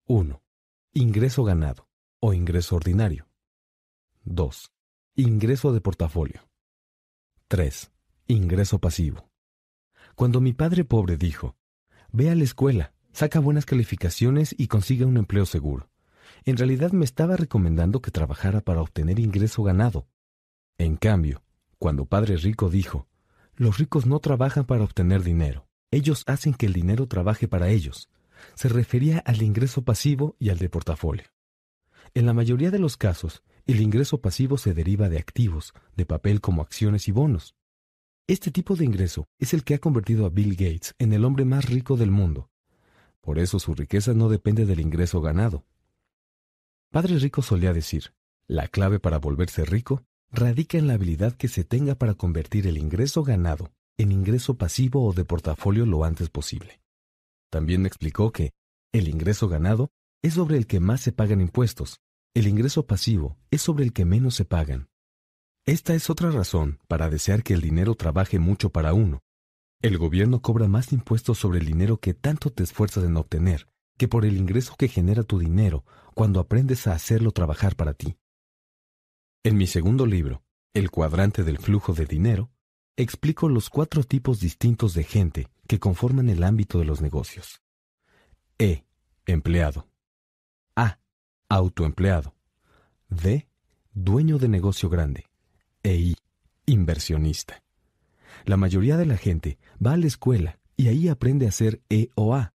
1. 0.06 0.42
Ingreso 0.94 1.44
ganado 1.44 1.91
o 2.24 2.32
ingreso 2.32 2.76
ordinario. 2.76 3.26
2. 4.22 4.70
Ingreso 5.16 5.72
de 5.72 5.80
portafolio. 5.80 6.48
3. 7.48 7.90
Ingreso 8.28 8.78
pasivo. 8.78 9.28
Cuando 10.14 10.40
mi 10.40 10.52
padre 10.52 10.84
pobre 10.84 11.16
dijo, 11.16 11.56
ve 12.12 12.30
a 12.30 12.36
la 12.36 12.44
escuela, 12.44 12.94
saca 13.12 13.40
buenas 13.40 13.66
calificaciones 13.66 14.54
y 14.56 14.68
consiga 14.68 15.04
un 15.04 15.16
empleo 15.16 15.46
seguro, 15.46 15.90
en 16.44 16.56
realidad 16.56 16.92
me 16.92 17.04
estaba 17.04 17.36
recomendando 17.36 18.00
que 18.00 18.12
trabajara 18.12 18.60
para 18.60 18.82
obtener 18.82 19.18
ingreso 19.18 19.64
ganado. 19.64 20.06
En 20.78 20.94
cambio, 20.94 21.42
cuando 21.80 22.06
Padre 22.06 22.36
Rico 22.36 22.70
dijo, 22.70 23.08
los 23.56 23.78
ricos 23.78 24.06
no 24.06 24.20
trabajan 24.20 24.64
para 24.64 24.84
obtener 24.84 25.24
dinero, 25.24 25.66
ellos 25.90 26.22
hacen 26.28 26.54
que 26.54 26.66
el 26.66 26.72
dinero 26.72 27.08
trabaje 27.08 27.48
para 27.48 27.70
ellos, 27.70 28.10
se 28.54 28.68
refería 28.68 29.18
al 29.18 29.42
ingreso 29.42 29.82
pasivo 29.82 30.36
y 30.38 30.50
al 30.50 30.58
de 30.58 30.68
portafolio. 30.68 31.24
En 32.14 32.26
la 32.26 32.32
mayoría 32.32 32.70
de 32.70 32.78
los 32.78 32.96
casos, 32.96 33.42
el 33.66 33.80
ingreso 33.80 34.20
pasivo 34.20 34.58
se 34.58 34.74
deriva 34.74 35.08
de 35.08 35.18
activos, 35.18 35.72
de 35.96 36.06
papel 36.06 36.40
como 36.40 36.62
acciones 36.62 37.08
y 37.08 37.12
bonos. 37.12 37.54
Este 38.26 38.50
tipo 38.50 38.76
de 38.76 38.84
ingreso 38.84 39.26
es 39.38 39.54
el 39.54 39.64
que 39.64 39.74
ha 39.74 39.78
convertido 39.78 40.26
a 40.26 40.30
Bill 40.30 40.56
Gates 40.56 40.94
en 40.98 41.12
el 41.12 41.24
hombre 41.24 41.44
más 41.44 41.68
rico 41.68 41.96
del 41.96 42.10
mundo. 42.10 42.50
Por 43.20 43.38
eso 43.38 43.58
su 43.58 43.74
riqueza 43.74 44.14
no 44.14 44.28
depende 44.28 44.66
del 44.66 44.80
ingreso 44.80 45.20
ganado. 45.20 45.64
Padre 46.90 47.18
Rico 47.18 47.40
solía 47.40 47.72
decir, 47.72 48.12
la 48.46 48.68
clave 48.68 49.00
para 49.00 49.18
volverse 49.18 49.64
rico 49.64 50.04
radica 50.30 50.76
en 50.76 50.86
la 50.86 50.94
habilidad 50.94 51.34
que 51.34 51.48
se 51.48 51.64
tenga 51.64 51.94
para 51.94 52.14
convertir 52.14 52.66
el 52.66 52.78
ingreso 52.78 53.22
ganado 53.22 53.72
en 53.96 54.12
ingreso 54.12 54.56
pasivo 54.56 55.06
o 55.06 55.12
de 55.12 55.24
portafolio 55.24 55.86
lo 55.86 56.04
antes 56.04 56.28
posible. 56.28 56.80
También 57.50 57.86
explicó 57.86 58.32
que 58.32 58.52
el 58.92 59.08
ingreso 59.08 59.48
ganado 59.48 59.90
es 60.22 60.34
sobre 60.34 60.56
el 60.56 60.66
que 60.66 60.80
más 60.80 61.00
se 61.00 61.12
pagan 61.12 61.40
impuestos 61.40 62.00
el 62.34 62.46
ingreso 62.46 62.86
pasivo 62.86 63.36
es 63.50 63.60
sobre 63.60 63.84
el 63.84 63.92
que 63.92 64.06
menos 64.06 64.34
se 64.34 64.46
pagan. 64.46 64.88
Esta 65.66 65.94
es 65.94 66.08
otra 66.08 66.30
razón 66.30 66.80
para 66.88 67.10
desear 67.10 67.42
que 67.42 67.52
el 67.52 67.60
dinero 67.60 67.94
trabaje 67.94 68.38
mucho 68.38 68.70
para 68.70 68.94
uno. 68.94 69.22
El 69.82 69.98
gobierno 69.98 70.40
cobra 70.40 70.66
más 70.66 70.92
impuestos 70.92 71.38
sobre 71.38 71.58
el 71.58 71.66
dinero 71.66 71.98
que 71.98 72.14
tanto 72.14 72.50
te 72.50 72.62
esfuerzas 72.62 73.04
en 73.04 73.18
obtener 73.18 73.68
que 73.98 74.08
por 74.08 74.24
el 74.24 74.38
ingreso 74.38 74.76
que 74.78 74.88
genera 74.88 75.24
tu 75.24 75.38
dinero 75.38 75.84
cuando 76.14 76.40
aprendes 76.40 76.86
a 76.86 76.94
hacerlo 76.94 77.32
trabajar 77.32 77.76
para 77.76 77.92
ti. 77.92 78.16
En 79.44 79.58
mi 79.58 79.66
segundo 79.66 80.06
libro, 80.06 80.42
El 80.72 80.90
cuadrante 80.90 81.44
del 81.44 81.58
flujo 81.58 81.92
de 81.92 82.06
dinero, 82.06 82.50
explico 82.96 83.50
los 83.50 83.68
cuatro 83.68 84.04
tipos 84.04 84.40
distintos 84.40 84.94
de 84.94 85.04
gente 85.04 85.48
que 85.68 85.78
conforman 85.78 86.30
el 86.30 86.42
ámbito 86.44 86.78
de 86.78 86.86
los 86.86 87.02
negocios. 87.02 87.60
E. 88.58 88.86
Empleado. 89.26 89.91
A 90.76 90.98
autoempleado. 91.48 92.34
D. 93.08 93.46
Dueño 93.92 94.38
de 94.38 94.48
negocio 94.48 94.88
grande. 94.88 95.26
E. 95.82 96.14
Inversionista. 96.66 97.62
La 98.44 98.56
mayoría 98.56 98.96
de 98.96 99.06
la 99.06 99.16
gente 99.16 99.58
va 99.84 99.92
a 99.92 99.96
la 99.96 100.06
escuela 100.06 100.58
y 100.76 100.88
ahí 100.88 101.08
aprende 101.08 101.46
a 101.46 101.52
ser 101.52 101.82
E 101.90 102.08
o 102.14 102.34
A. 102.34 102.54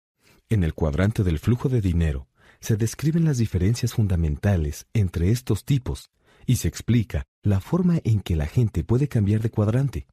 En 0.49 0.63
el 0.63 0.75
cuadrante 0.75 1.25
del 1.25 1.39
flujo 1.39 1.69
de 1.69 1.81
dinero 1.81 2.29
se 2.61 2.77
describen 2.77 3.25
las 3.25 3.39
diferencias 3.39 3.95
fundamentales 3.95 4.87
entre 4.95 5.31
estos 5.31 5.65
tipos 5.65 6.11
y 6.47 6.57
se 6.57 6.69
explica 6.69 7.25
la 7.43 7.61
forma 7.61 7.99
en 8.05 8.21
que 8.21 8.37
la 8.37 8.47
gente 8.47 8.85
puede 8.85 9.09
cambiar 9.09 9.41
de 9.41 9.51
cuadrante. 9.51 10.07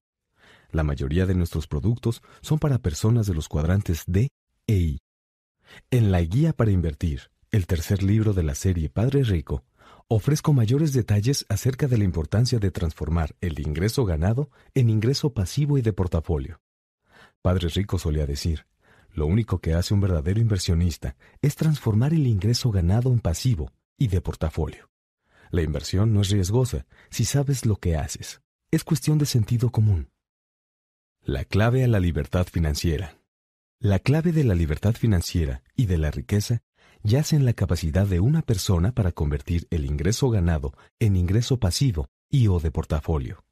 La 0.72 0.84
mayoría 0.84 1.26
de 1.26 1.36
nuestros 1.36 1.68
productos 1.68 2.22
son 2.42 2.58
para 2.58 2.80
personas 2.80 3.28
de 3.28 3.36
los 3.36 3.48
cuadrantes 3.48 4.04
D 4.08 4.30
e 4.68 4.74
I. 4.74 5.00
En 5.92 6.12
la 6.12 6.22
guía 6.22 6.54
para 6.54 6.72
invertir, 6.72 7.30
el 7.52 7.68
tercer 7.68 8.02
libro 8.02 8.34
de 8.34 8.44
la 8.44 8.56
serie 8.56 8.90
Padre 8.90 9.24
Rico, 9.24 9.66
ofrezco 10.08 10.54
mayores 10.54 10.94
detalles 10.94 11.46
acerca 11.50 11.88
de 11.88 11.98
la 11.98 12.06
importancia 12.06 12.60
de 12.60 12.72
transformar 12.72 13.36
el 13.42 13.60
ingreso 13.60 14.06
ganado 14.06 14.50
en 14.74 14.90
ingreso 14.90 15.34
pasivo 15.34 15.78
y 15.78 15.82
de 15.82 15.92
portafolio. 15.92 16.62
Padre 17.42 17.68
Rico 17.68 18.00
solía 18.00 18.26
decir, 18.26 18.68
lo 19.14 19.26
único 19.26 19.60
que 19.60 19.74
hace 19.74 19.94
un 19.94 20.00
verdadero 20.00 20.40
inversionista 20.40 21.18
es 21.42 21.58
transformar 21.58 22.14
el 22.14 22.26
ingreso 22.26 22.72
ganado 22.72 23.12
en 23.12 23.20
pasivo 23.20 23.74
y 23.98 24.08
de 24.08 24.22
portafolio. 24.22 24.90
La 25.50 25.62
inversión 25.62 26.14
no 26.14 26.22
es 26.22 26.30
riesgosa 26.30 26.86
si 27.10 27.26
sabes 27.26 27.66
lo 27.66 27.76
que 27.76 27.98
haces. 27.98 28.42
Es 28.72 28.86
cuestión 28.86 29.18
de 29.18 29.26
sentido 29.26 29.70
común. 29.70 30.10
La 31.22 31.44
clave 31.44 31.84
a 31.84 31.88
la 31.90 32.00
libertad 32.00 32.48
financiera. 32.50 33.18
La 33.80 34.00
clave 34.00 34.32
de 34.32 34.46
la 34.46 34.56
libertad 34.56 34.94
financiera 34.94 35.64
y 35.76 35.88
de 35.88 35.98
la 35.98 36.12
riqueza 36.12 36.64
yace 37.04 37.36
en 37.36 37.46
la 37.46 37.54
capacidad 37.54 38.06
de 38.06 38.20
una 38.20 38.42
persona 38.42 38.92
para 38.92 39.12
convertir 39.12 39.68
el 39.70 39.86
ingreso 39.86 40.30
ganado 40.30 40.74
en 41.00 41.16
ingreso 41.16 41.60
pasivo 41.60 42.10
y 42.30 42.48
o 42.48 42.60
de 42.60 42.72
portafolio. 42.72 43.44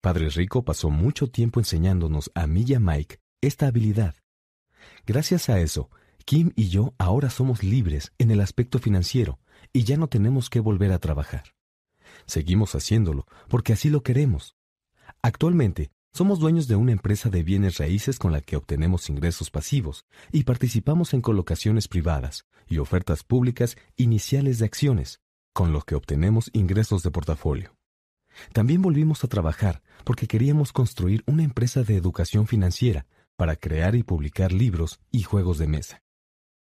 Padre 0.00 0.28
Rico 0.30 0.64
pasó 0.64 0.90
mucho 0.90 1.28
tiempo 1.28 1.60
enseñándonos 1.60 2.30
a 2.34 2.46
mí 2.46 2.64
y 2.66 2.74
a 2.74 2.80
Mike 2.80 3.20
esta 3.40 3.66
habilidad. 3.66 4.14
Gracias 5.06 5.48
a 5.48 5.60
eso, 5.60 5.90
Kim 6.24 6.52
y 6.56 6.68
yo 6.68 6.94
ahora 6.98 7.30
somos 7.30 7.62
libres 7.62 8.12
en 8.18 8.30
el 8.30 8.40
aspecto 8.40 8.78
financiero 8.78 9.38
y 9.72 9.84
ya 9.84 9.96
no 9.96 10.08
tenemos 10.08 10.50
que 10.50 10.60
volver 10.60 10.92
a 10.92 10.98
trabajar. 10.98 11.54
Seguimos 12.26 12.74
haciéndolo 12.74 13.26
porque 13.48 13.72
así 13.72 13.90
lo 13.90 14.02
queremos. 14.02 14.56
Actualmente, 15.22 15.90
somos 16.14 16.38
dueños 16.38 16.68
de 16.68 16.76
una 16.76 16.92
empresa 16.92 17.30
de 17.30 17.42
bienes 17.42 17.78
raíces 17.78 18.18
con 18.18 18.32
la 18.32 18.42
que 18.42 18.56
obtenemos 18.56 19.08
ingresos 19.08 19.50
pasivos 19.50 20.04
y 20.30 20.44
participamos 20.44 21.14
en 21.14 21.22
colocaciones 21.22 21.88
privadas 21.88 22.44
y 22.68 22.78
ofertas 22.78 23.24
públicas 23.24 23.76
iniciales 23.96 24.58
de 24.58 24.66
acciones, 24.66 25.20
con 25.54 25.72
los 25.72 25.86
que 25.86 25.94
obtenemos 25.94 26.50
ingresos 26.52 27.02
de 27.02 27.10
portafolio. 27.10 27.74
También 28.52 28.82
volvimos 28.82 29.24
a 29.24 29.28
trabajar 29.28 29.82
porque 30.04 30.26
queríamos 30.26 30.72
construir 30.72 31.22
una 31.26 31.44
empresa 31.44 31.82
de 31.82 31.96
educación 31.96 32.46
financiera 32.46 33.06
para 33.36 33.56
crear 33.56 33.94
y 33.94 34.02
publicar 34.02 34.52
libros 34.52 35.00
y 35.10 35.22
juegos 35.22 35.56
de 35.56 35.66
mesa. 35.66 36.02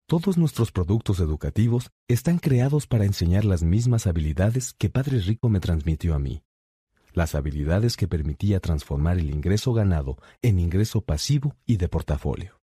Todos 0.07 0.39
nuestros 0.39 0.71
productos 0.71 1.19
educativos 1.19 1.91
están 2.07 2.39
creados 2.39 2.87
para 2.87 3.05
enseñar 3.05 3.45
las 3.45 3.65
mismas 3.65 4.07
habilidades 4.07 4.75
que 4.75 4.91
Padre 4.91 5.19
Rico 5.19 5.49
me 5.49 5.61
transmitió 5.61 6.15
a 6.15 6.19
mí 6.21 6.45
las 7.15 7.35
habilidades 7.35 7.97
que 7.97 8.09
permitía 8.09 8.61
transformar 8.61 9.19
el 9.19 9.31
ingreso 9.31 9.73
ganado 9.73 10.19
en 10.43 10.59
ingreso 10.59 11.01
pasivo 11.01 11.57
y 11.65 11.79
de 11.79 11.89
portafolio. 11.89 12.61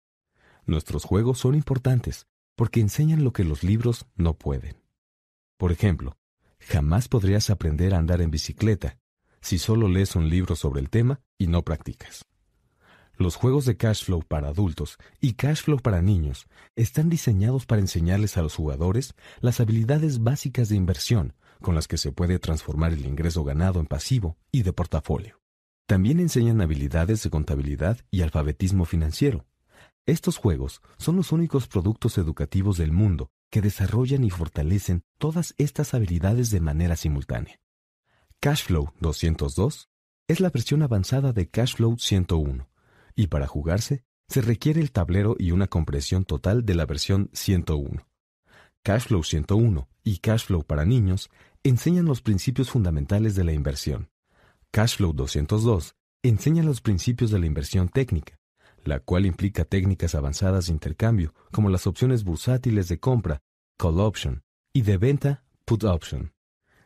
Nuestros 0.66 1.04
juegos 1.04 1.38
son 1.38 1.54
importantes 1.54 2.26
porque 2.56 2.80
enseñan 2.80 3.22
lo 3.22 3.32
que 3.32 3.44
los 3.44 3.62
libros 3.62 4.06
no 4.16 4.34
pueden. 4.34 4.82
Por 5.56 5.70
ejemplo, 5.70 6.16
jamás 6.58 7.08
podrías 7.08 7.50
aprender 7.50 7.94
a 7.94 7.98
andar 7.98 8.20
en 8.20 8.30
bicicleta 8.30 8.98
si 9.40 9.58
solo 9.58 9.88
lees 9.88 10.16
un 10.16 10.28
libro 10.28 10.56
sobre 10.56 10.80
el 10.80 10.90
tema 10.90 11.20
y 11.38 11.46
no 11.46 11.62
practicas. 11.62 12.24
Los 13.16 13.34
juegos 13.34 13.64
de 13.64 13.76
cash 13.76 14.04
flow 14.04 14.22
para 14.22 14.48
adultos 14.48 14.96
y 15.20 15.34
cash 15.34 15.62
flow 15.62 15.78
para 15.78 16.02
niños 16.02 16.46
están 16.76 17.08
diseñados 17.08 17.66
para 17.66 17.80
enseñarles 17.80 18.36
a 18.36 18.42
los 18.42 18.54
jugadores 18.54 19.14
las 19.40 19.60
habilidades 19.60 20.22
básicas 20.22 20.68
de 20.68 20.76
inversión 20.76 21.34
con 21.60 21.74
las 21.74 21.88
que 21.88 21.96
se 21.96 22.12
puede 22.12 22.38
transformar 22.38 22.92
el 22.92 23.06
ingreso 23.06 23.44
ganado 23.44 23.80
en 23.80 23.86
pasivo 23.86 24.36
y 24.50 24.62
de 24.62 24.72
portafolio. 24.72 25.40
También 25.86 26.20
enseñan 26.20 26.60
habilidades 26.60 27.22
de 27.22 27.30
contabilidad 27.30 27.98
y 28.10 28.22
alfabetismo 28.22 28.84
financiero. 28.84 29.46
Estos 30.06 30.36
juegos 30.36 30.82
son 30.98 31.16
los 31.16 31.32
únicos 31.32 31.68
productos 31.68 32.18
educativos 32.18 32.78
del 32.78 32.92
mundo 32.92 33.30
que 33.50 33.62
desarrollan 33.62 34.24
y 34.24 34.30
fortalecen 34.30 35.02
todas 35.18 35.54
estas 35.58 35.94
habilidades 35.94 36.50
de 36.50 36.60
manera 36.60 36.96
simultánea. 36.96 37.60
Cashflow 38.40 38.92
202 39.00 39.88
es 40.28 40.40
la 40.40 40.50
versión 40.50 40.82
avanzada 40.82 41.32
de 41.32 41.48
Cashflow 41.48 41.98
101, 41.98 42.68
y 43.14 43.26
para 43.28 43.46
jugarse 43.46 44.04
se 44.28 44.42
requiere 44.42 44.80
el 44.80 44.92
tablero 44.92 45.36
y 45.38 45.52
una 45.52 45.68
compresión 45.68 46.24
total 46.24 46.66
de 46.66 46.74
la 46.74 46.84
versión 46.84 47.30
101. 47.32 48.07
Cashflow 48.82 49.22
101 49.22 49.88
y 50.02 50.18
Cashflow 50.18 50.64
para 50.64 50.84
niños 50.84 51.30
enseñan 51.62 52.06
los 52.06 52.22
principios 52.22 52.70
fundamentales 52.70 53.34
de 53.34 53.44
la 53.44 53.52
inversión. 53.52 54.10
Cashflow 54.70 55.12
202 55.12 55.94
enseña 56.22 56.62
los 56.62 56.80
principios 56.80 57.30
de 57.30 57.38
la 57.38 57.46
inversión 57.46 57.88
técnica, 57.88 58.38
la 58.84 59.00
cual 59.00 59.26
implica 59.26 59.64
técnicas 59.64 60.14
avanzadas 60.14 60.66
de 60.66 60.72
intercambio 60.72 61.34
como 61.52 61.70
las 61.70 61.86
opciones 61.86 62.24
bursátiles 62.24 62.88
de 62.88 62.98
compra, 62.98 63.40
call 63.78 64.00
option, 64.00 64.42
y 64.72 64.82
de 64.82 64.96
venta, 64.96 65.44
put 65.64 65.84
option, 65.84 66.32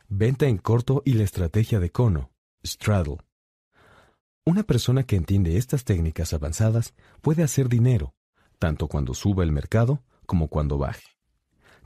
venta 0.09 0.47
en 0.47 0.59
corto 0.59 1.03
y 1.05 1.15
la 1.15 1.25
estrategia 1.25 1.81
de 1.81 1.91
cono, 1.91 2.33
straddle. 2.65 3.19
Una 4.45 4.65
persona 4.65 5.05
que 5.05 5.17
entiende 5.17 5.57
estas 5.57 5.85
técnicas 5.85 6.33
avanzadas 6.33 6.95
puede 7.21 7.43
hacer 7.43 7.69
dinero, 7.69 8.15
tanto 8.59 8.89
cuando 8.89 9.15
suba 9.15 9.45
el 9.45 9.53
mercado 9.53 10.03
como 10.27 10.49
cuando 10.49 10.79
baje. 10.79 11.12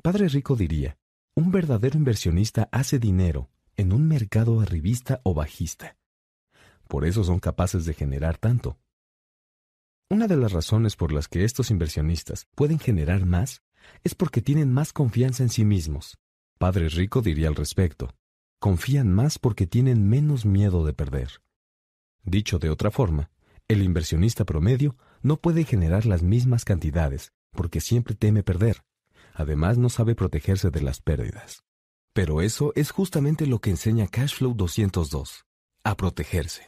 Padre 0.07 0.29
Rico 0.29 0.55
diría, 0.55 0.97
un 1.35 1.51
verdadero 1.51 1.99
inversionista 1.99 2.69
hace 2.71 3.01
dinero 3.01 3.51
en 3.77 3.93
un 3.93 4.07
mercado 4.07 4.61
arribista 4.61 5.21
o 5.25 5.35
bajista. 5.35 5.97
Por 6.87 7.05
eso 7.05 7.25
son 7.25 7.41
capaces 7.41 7.87
de 7.87 7.93
generar 7.93 8.39
tanto. 8.39 8.79
Una 10.09 10.29
de 10.29 10.37
las 10.37 10.53
razones 10.53 10.95
por 10.95 11.11
las 11.11 11.27
que 11.27 11.43
estos 11.43 11.73
inversionistas 11.73 12.47
pueden 12.55 12.79
generar 12.79 13.27
más 13.27 13.65
es 14.05 14.15
porque 14.15 14.41
tienen 14.41 14.73
más 14.73 14.93
confianza 14.93 15.43
en 15.43 15.49
sí 15.49 15.65
mismos. 15.65 16.17
Padre 16.57 16.89
Rico 16.89 17.21
diría 17.21 17.49
al 17.49 17.57
respecto, 17.57 18.15
confían 18.61 19.13
más 19.13 19.41
porque 19.41 19.67
tienen 19.67 20.09
menos 20.09 20.47
miedo 20.47 20.87
de 20.87 20.93
perder. 20.93 21.43
Dicho 22.23 22.61
de 22.61 22.71
otra 22.71 22.93
forma, 22.93 23.33
el 23.67 23.83
inversionista 23.83 24.45
promedio 24.45 24.95
no 25.23 25.39
puede 25.39 25.65
generar 25.65 26.07
las 26.07 26.23
mismas 26.23 26.65
cantidades 26.65 27.33
porque 27.51 27.81
siempre 27.81 28.15
teme 28.15 28.45
perder, 28.45 28.85
Además, 29.39 29.77
no 29.77 29.91
sabe 29.91 30.15
protegerse 30.15 30.71
de 30.71 30.81
las 30.81 31.01
pérdidas. 31.01 31.63
Pero 32.15 32.41
eso 32.41 32.73
es 32.75 32.91
justamente 32.91 33.47
lo 33.47 33.59
que 33.61 33.69
enseña 33.69 34.07
Cashflow 34.09 34.55
202, 34.55 35.45
a 35.85 35.95
protegerse. 35.95 36.67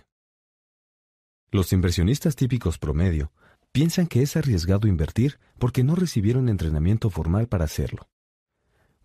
Los 1.51 1.73
inversionistas 1.73 2.37
típicos 2.37 2.77
promedio 2.77 3.33
piensan 3.73 4.07
que 4.07 4.21
es 4.21 4.37
arriesgado 4.37 4.87
invertir 4.87 5.41
porque 5.59 5.83
no 5.83 5.95
recibieron 5.95 6.51
entrenamiento 6.51 7.09
formal 7.09 7.49
para 7.49 7.65
hacerlo. 7.65 8.11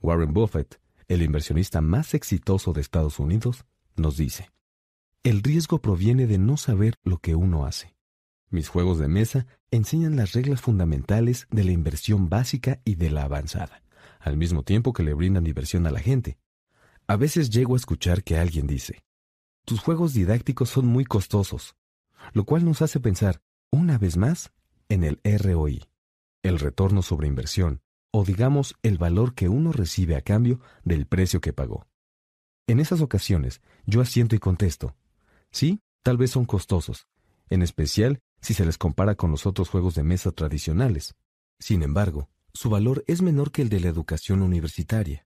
Warren 0.01 0.33
Buffett, 0.33 0.81
el 1.07 1.21
inversionista 1.21 1.79
más 1.79 2.13
exitoso 2.13 2.73
de 2.73 2.81
Estados 2.81 3.17
Unidos, 3.17 3.63
nos 3.95 4.17
dice, 4.17 4.51
el 5.23 5.41
riesgo 5.41 5.79
proviene 5.79 6.27
de 6.27 6.37
no 6.37 6.57
saber 6.57 6.95
lo 7.03 7.19
que 7.19 7.35
uno 7.35 7.65
hace. 7.65 7.95
Mis 8.53 8.67
juegos 8.67 8.99
de 8.99 9.07
mesa 9.07 9.47
enseñan 9.71 10.15
las 10.15 10.33
reglas 10.33 10.61
fundamentales 10.61 11.47
de 11.49 11.63
la 11.63 11.71
inversión 11.71 12.29
básica 12.29 12.81
y 12.85 12.93
de 12.93 13.09
la 13.09 13.23
avanzada, 13.23 13.81
al 14.19 14.37
mismo 14.37 14.61
tiempo 14.61 14.93
que 14.93 15.01
le 15.01 15.15
brindan 15.15 15.43
diversión 15.43 15.87
a 15.87 15.89
la 15.89 15.99
gente. 15.99 16.37
A 17.07 17.15
veces 17.15 17.49
llego 17.49 17.73
a 17.73 17.77
escuchar 17.77 18.23
que 18.23 18.37
alguien 18.37 18.67
dice, 18.67 19.03
tus 19.65 19.79
juegos 19.79 20.13
didácticos 20.13 20.69
son 20.69 20.85
muy 20.85 21.03
costosos, 21.03 21.75
lo 22.33 22.45
cual 22.45 22.63
nos 22.63 22.83
hace 22.83 22.99
pensar, 22.99 23.41
una 23.71 23.97
vez 23.97 24.17
más, 24.17 24.53
en 24.87 25.03
el 25.03 25.19
ROI, 25.23 25.85
el 26.43 26.59
retorno 26.59 27.01
sobre 27.01 27.27
inversión, 27.27 27.81
o 28.11 28.23
digamos 28.23 28.75
el 28.83 28.99
valor 28.99 29.33
que 29.33 29.49
uno 29.49 29.71
recibe 29.71 30.15
a 30.15 30.21
cambio 30.21 30.59
del 30.83 31.07
precio 31.07 31.41
que 31.41 31.53
pagó. 31.53 31.87
En 32.67 32.79
esas 32.79 33.01
ocasiones, 33.01 33.61
yo 33.87 33.99
asiento 33.99 34.35
y 34.35 34.39
contesto, 34.39 34.95
sí, 35.49 35.81
tal 36.03 36.17
vez 36.17 36.29
son 36.29 36.45
costosos, 36.45 37.07
en 37.49 37.63
especial 37.63 38.21
si 38.43 38.53
se 38.53 38.65
les 38.65 38.77
compara 38.77 39.15
con 39.15 39.31
los 39.31 39.45
otros 39.45 39.69
juegos 39.69 39.95
de 39.95 40.03
mesa 40.03 40.31
tradicionales. 40.31 41.15
Sin 41.59 41.81
embargo, 41.81 42.29
su 42.53 42.69
valor 42.69 43.03
es 43.07 43.21
menor 43.21 43.51
que 43.51 43.61
el 43.61 43.69
de 43.69 43.79
la 43.79 43.87
educación 43.87 44.41
universitaria. 44.41 45.25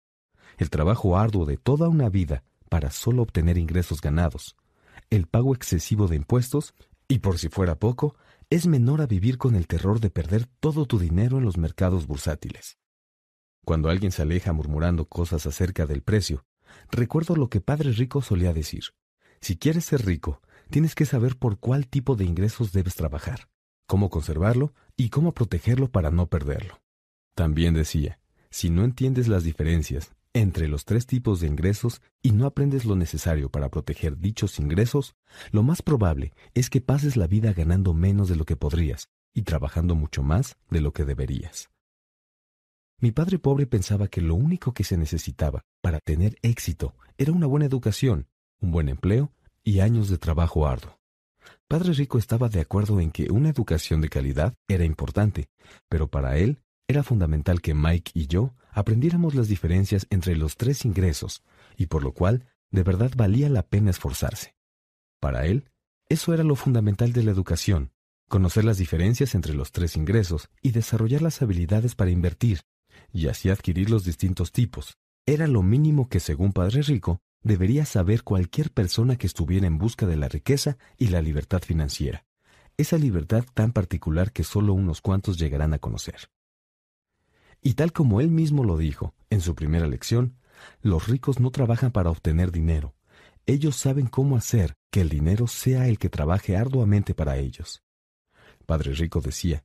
El 0.57 0.69
trabajo 0.69 1.17
arduo 1.17 1.45
de 1.45 1.57
toda 1.57 1.89
una 1.89 2.09
vida 2.09 2.43
para 2.69 2.91
solo 2.91 3.23
obtener 3.23 3.57
ingresos 3.57 4.01
ganados, 4.01 4.55
el 5.09 5.25
pago 5.25 5.55
excesivo 5.55 6.07
de 6.07 6.15
impuestos 6.15 6.75
y, 7.07 7.19
por 7.19 7.39
si 7.39 7.49
fuera 7.49 7.75
poco, 7.75 8.15
es 8.49 8.67
menor 8.67 9.01
a 9.01 9.07
vivir 9.07 9.37
con 9.37 9.55
el 9.55 9.67
terror 9.67 9.99
de 9.99 10.09
perder 10.09 10.45
todo 10.59 10.85
tu 10.85 10.99
dinero 10.99 11.39
en 11.39 11.45
los 11.45 11.57
mercados 11.57 12.05
bursátiles. 12.07 12.77
Cuando 13.65 13.89
alguien 13.89 14.11
se 14.11 14.21
aleja 14.21 14.53
murmurando 14.53 15.05
cosas 15.05 15.45
acerca 15.47 15.85
del 15.85 16.03
precio, 16.03 16.45
recuerdo 16.91 17.35
lo 17.35 17.49
que 17.49 17.61
Padre 17.61 17.91
Rico 17.91 18.21
solía 18.21 18.53
decir. 18.53 18.83
Si 19.41 19.57
quieres 19.57 19.85
ser 19.85 20.05
rico, 20.05 20.41
tienes 20.69 20.95
que 20.95 21.05
saber 21.05 21.37
por 21.37 21.59
cuál 21.59 21.87
tipo 21.87 22.15
de 22.15 22.25
ingresos 22.25 22.71
debes 22.71 22.95
trabajar, 22.95 23.49
cómo 23.87 24.09
conservarlo 24.09 24.73
y 24.95 25.09
cómo 25.09 25.33
protegerlo 25.33 25.89
para 25.89 26.11
no 26.11 26.27
perderlo. 26.27 26.79
También 27.35 27.73
decía, 27.73 28.19
si 28.49 28.69
no 28.69 28.83
entiendes 28.83 29.27
las 29.27 29.43
diferencias 29.43 30.13
entre 30.33 30.67
los 30.67 30.85
tres 30.85 31.07
tipos 31.07 31.39
de 31.39 31.47
ingresos 31.47 32.01
y 32.21 32.31
no 32.31 32.45
aprendes 32.45 32.85
lo 32.85 32.95
necesario 32.95 33.49
para 33.49 33.69
proteger 33.69 34.17
dichos 34.17 34.59
ingresos, 34.59 35.15
lo 35.51 35.63
más 35.63 35.81
probable 35.81 36.33
es 36.53 36.69
que 36.69 36.81
pases 36.81 37.17
la 37.17 37.27
vida 37.27 37.53
ganando 37.53 37.93
menos 37.93 38.29
de 38.29 38.35
lo 38.35 38.45
que 38.45 38.55
podrías 38.55 39.09
y 39.33 39.43
trabajando 39.43 39.95
mucho 39.95 40.23
más 40.23 40.57
de 40.69 40.81
lo 40.81 40.93
que 40.93 41.05
deberías. 41.05 41.69
Mi 42.99 43.11
padre 43.11 43.37
pobre 43.37 43.67
pensaba 43.67 44.07
que 44.07 44.21
lo 44.21 44.33
único 44.33 44.73
que 44.73 44.83
se 44.83 44.97
necesitaba 44.97 45.61
para 45.81 45.99
tener 45.99 46.37
éxito 46.41 46.95
era 47.17 47.31
una 47.31 47.45
buena 47.45 47.67
educación, 47.67 48.27
un 48.59 48.71
buen 48.71 48.89
empleo 48.89 49.31
y 49.67 49.81
años 49.81 50.07
de 50.07 50.17
trabajo 50.17 50.65
arduo. 50.65 50.97
Padre 51.67 51.91
Rico 51.91 52.17
estaba 52.17 52.47
de 52.47 52.61
acuerdo 52.61 53.01
en 53.01 53.11
que 53.11 53.29
una 53.29 53.49
educación 53.49 53.99
de 53.99 54.07
calidad 54.07 54.53
era 54.69 54.85
importante, 54.85 55.49
pero 55.89 56.07
para 56.07 56.37
él 56.37 56.61
era 56.87 57.03
fundamental 57.03 57.59
que 57.59 57.73
Mike 57.73 58.11
y 58.13 58.27
yo 58.27 58.55
aprendiéramos 58.71 59.35
las 59.35 59.49
diferencias 59.49 60.07
entre 60.09 60.37
los 60.37 60.55
tres 60.55 60.85
ingresos, 60.85 61.43
y 61.75 61.87
por 61.87 62.01
lo 62.01 62.13
cual 62.13 62.45
de 62.71 62.83
verdad 62.83 63.11
valía 63.17 63.49
la 63.49 63.61
pena 63.61 63.89
esforzarse. 63.89 64.55
Para 65.19 65.45
él, 65.47 65.69
eso 66.07 66.33
era 66.33 66.45
lo 66.45 66.55
fundamental 66.55 67.11
de 67.11 67.23
la 67.23 67.31
educación, 67.31 67.91
conocer 68.29 68.63
las 68.63 68.77
diferencias 68.77 69.35
entre 69.35 69.53
los 69.53 69.73
tres 69.73 69.97
ingresos 69.97 70.47
y 70.61 70.71
desarrollar 70.71 71.21
las 71.21 71.41
habilidades 71.41 71.93
para 71.93 72.11
invertir, 72.11 72.61
y 73.11 73.27
así 73.27 73.49
adquirir 73.49 73.89
los 73.89 74.05
distintos 74.05 74.53
tipos. 74.53 74.95
Era 75.25 75.45
lo 75.45 75.61
mínimo 75.61 76.07
que, 76.07 76.21
según 76.21 76.53
Padre 76.53 76.83
Rico, 76.83 77.19
debería 77.43 77.85
saber 77.85 78.23
cualquier 78.23 78.71
persona 78.71 79.17
que 79.17 79.27
estuviera 79.27 79.67
en 79.67 79.77
busca 79.77 80.05
de 80.05 80.17
la 80.17 80.27
riqueza 80.27 80.77
y 80.97 81.07
la 81.07 81.21
libertad 81.21 81.61
financiera, 81.61 82.25
esa 82.77 82.97
libertad 82.97 83.45
tan 83.53 83.71
particular 83.71 84.31
que 84.31 84.43
solo 84.43 84.73
unos 84.73 85.01
cuantos 85.01 85.37
llegarán 85.37 85.73
a 85.73 85.79
conocer. 85.79 86.29
Y 87.61 87.73
tal 87.73 87.91
como 87.91 88.21
él 88.21 88.29
mismo 88.29 88.63
lo 88.63 88.77
dijo 88.77 89.13
en 89.29 89.41
su 89.41 89.55
primera 89.55 89.87
lección, 89.87 90.37
Los 90.81 91.07
ricos 91.07 91.39
no 91.39 91.51
trabajan 91.51 91.91
para 91.91 92.09
obtener 92.09 92.51
dinero. 92.51 92.95
Ellos 93.45 93.75
saben 93.75 94.07
cómo 94.07 94.35
hacer 94.35 94.75
que 94.91 95.01
el 95.01 95.09
dinero 95.09 95.47
sea 95.47 95.87
el 95.87 95.99
que 95.99 96.09
trabaje 96.09 96.57
arduamente 96.57 97.13
para 97.13 97.37
ellos. 97.37 97.83
Padre 98.65 98.93
Rico 98.93 99.21
decía, 99.21 99.63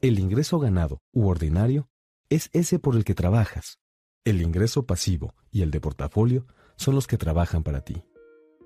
el 0.00 0.18
ingreso 0.18 0.58
ganado 0.58 1.02
u 1.12 1.28
ordinario 1.28 1.88
es 2.30 2.48
ese 2.52 2.78
por 2.78 2.96
el 2.96 3.04
que 3.04 3.14
trabajas. 3.14 3.78
El 4.24 4.40
ingreso 4.40 4.86
pasivo 4.86 5.34
y 5.50 5.62
el 5.62 5.70
de 5.70 5.80
portafolio 5.80 6.46
son 6.80 6.94
los 6.94 7.06
que 7.06 7.18
trabajan 7.18 7.62
para 7.62 7.82
ti. 7.82 8.02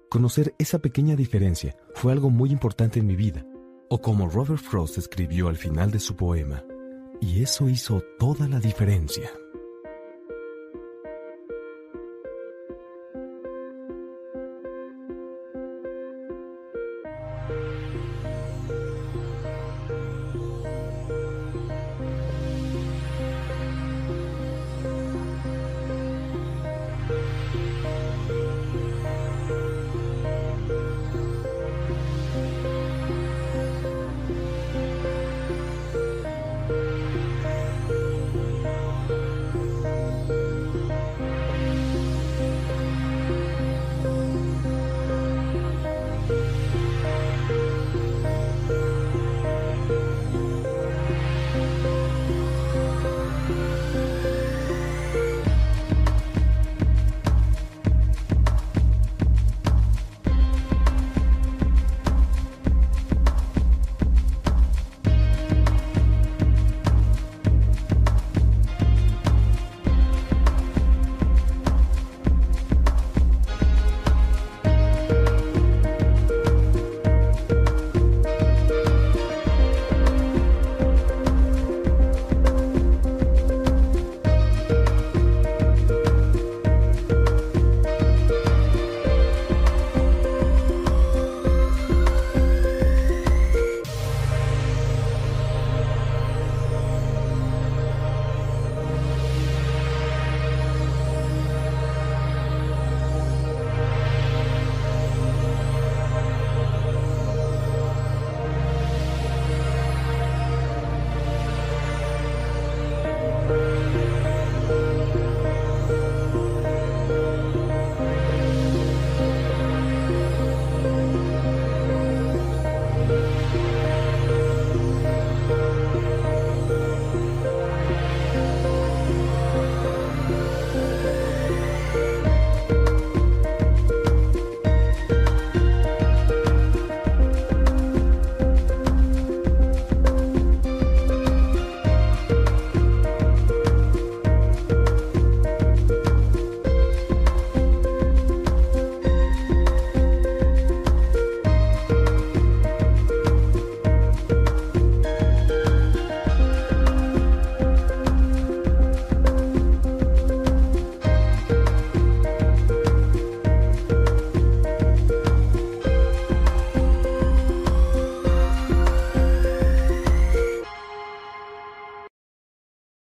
Conocer 0.09 0.55
esa 0.59 0.79
pequeña 0.79 1.17
diferencia 1.17 1.77
fue 1.95 2.13
algo 2.13 2.31
muy 2.31 2.53
importante 2.53 3.01
en 3.01 3.07
mi 3.09 3.17
vida, 3.17 3.45
o 3.91 4.01
como 4.01 4.29
Robert 4.29 4.63
Frost 4.63 4.99
escribió 4.99 5.49
al 5.49 5.57
final 5.57 5.91
de 5.91 5.99
su 5.99 6.15
poema, 6.15 6.63
y 7.21 7.43
eso 7.43 7.69
hizo 7.69 8.05
toda 8.21 8.47
la 8.47 8.61
diferencia. 8.61 9.29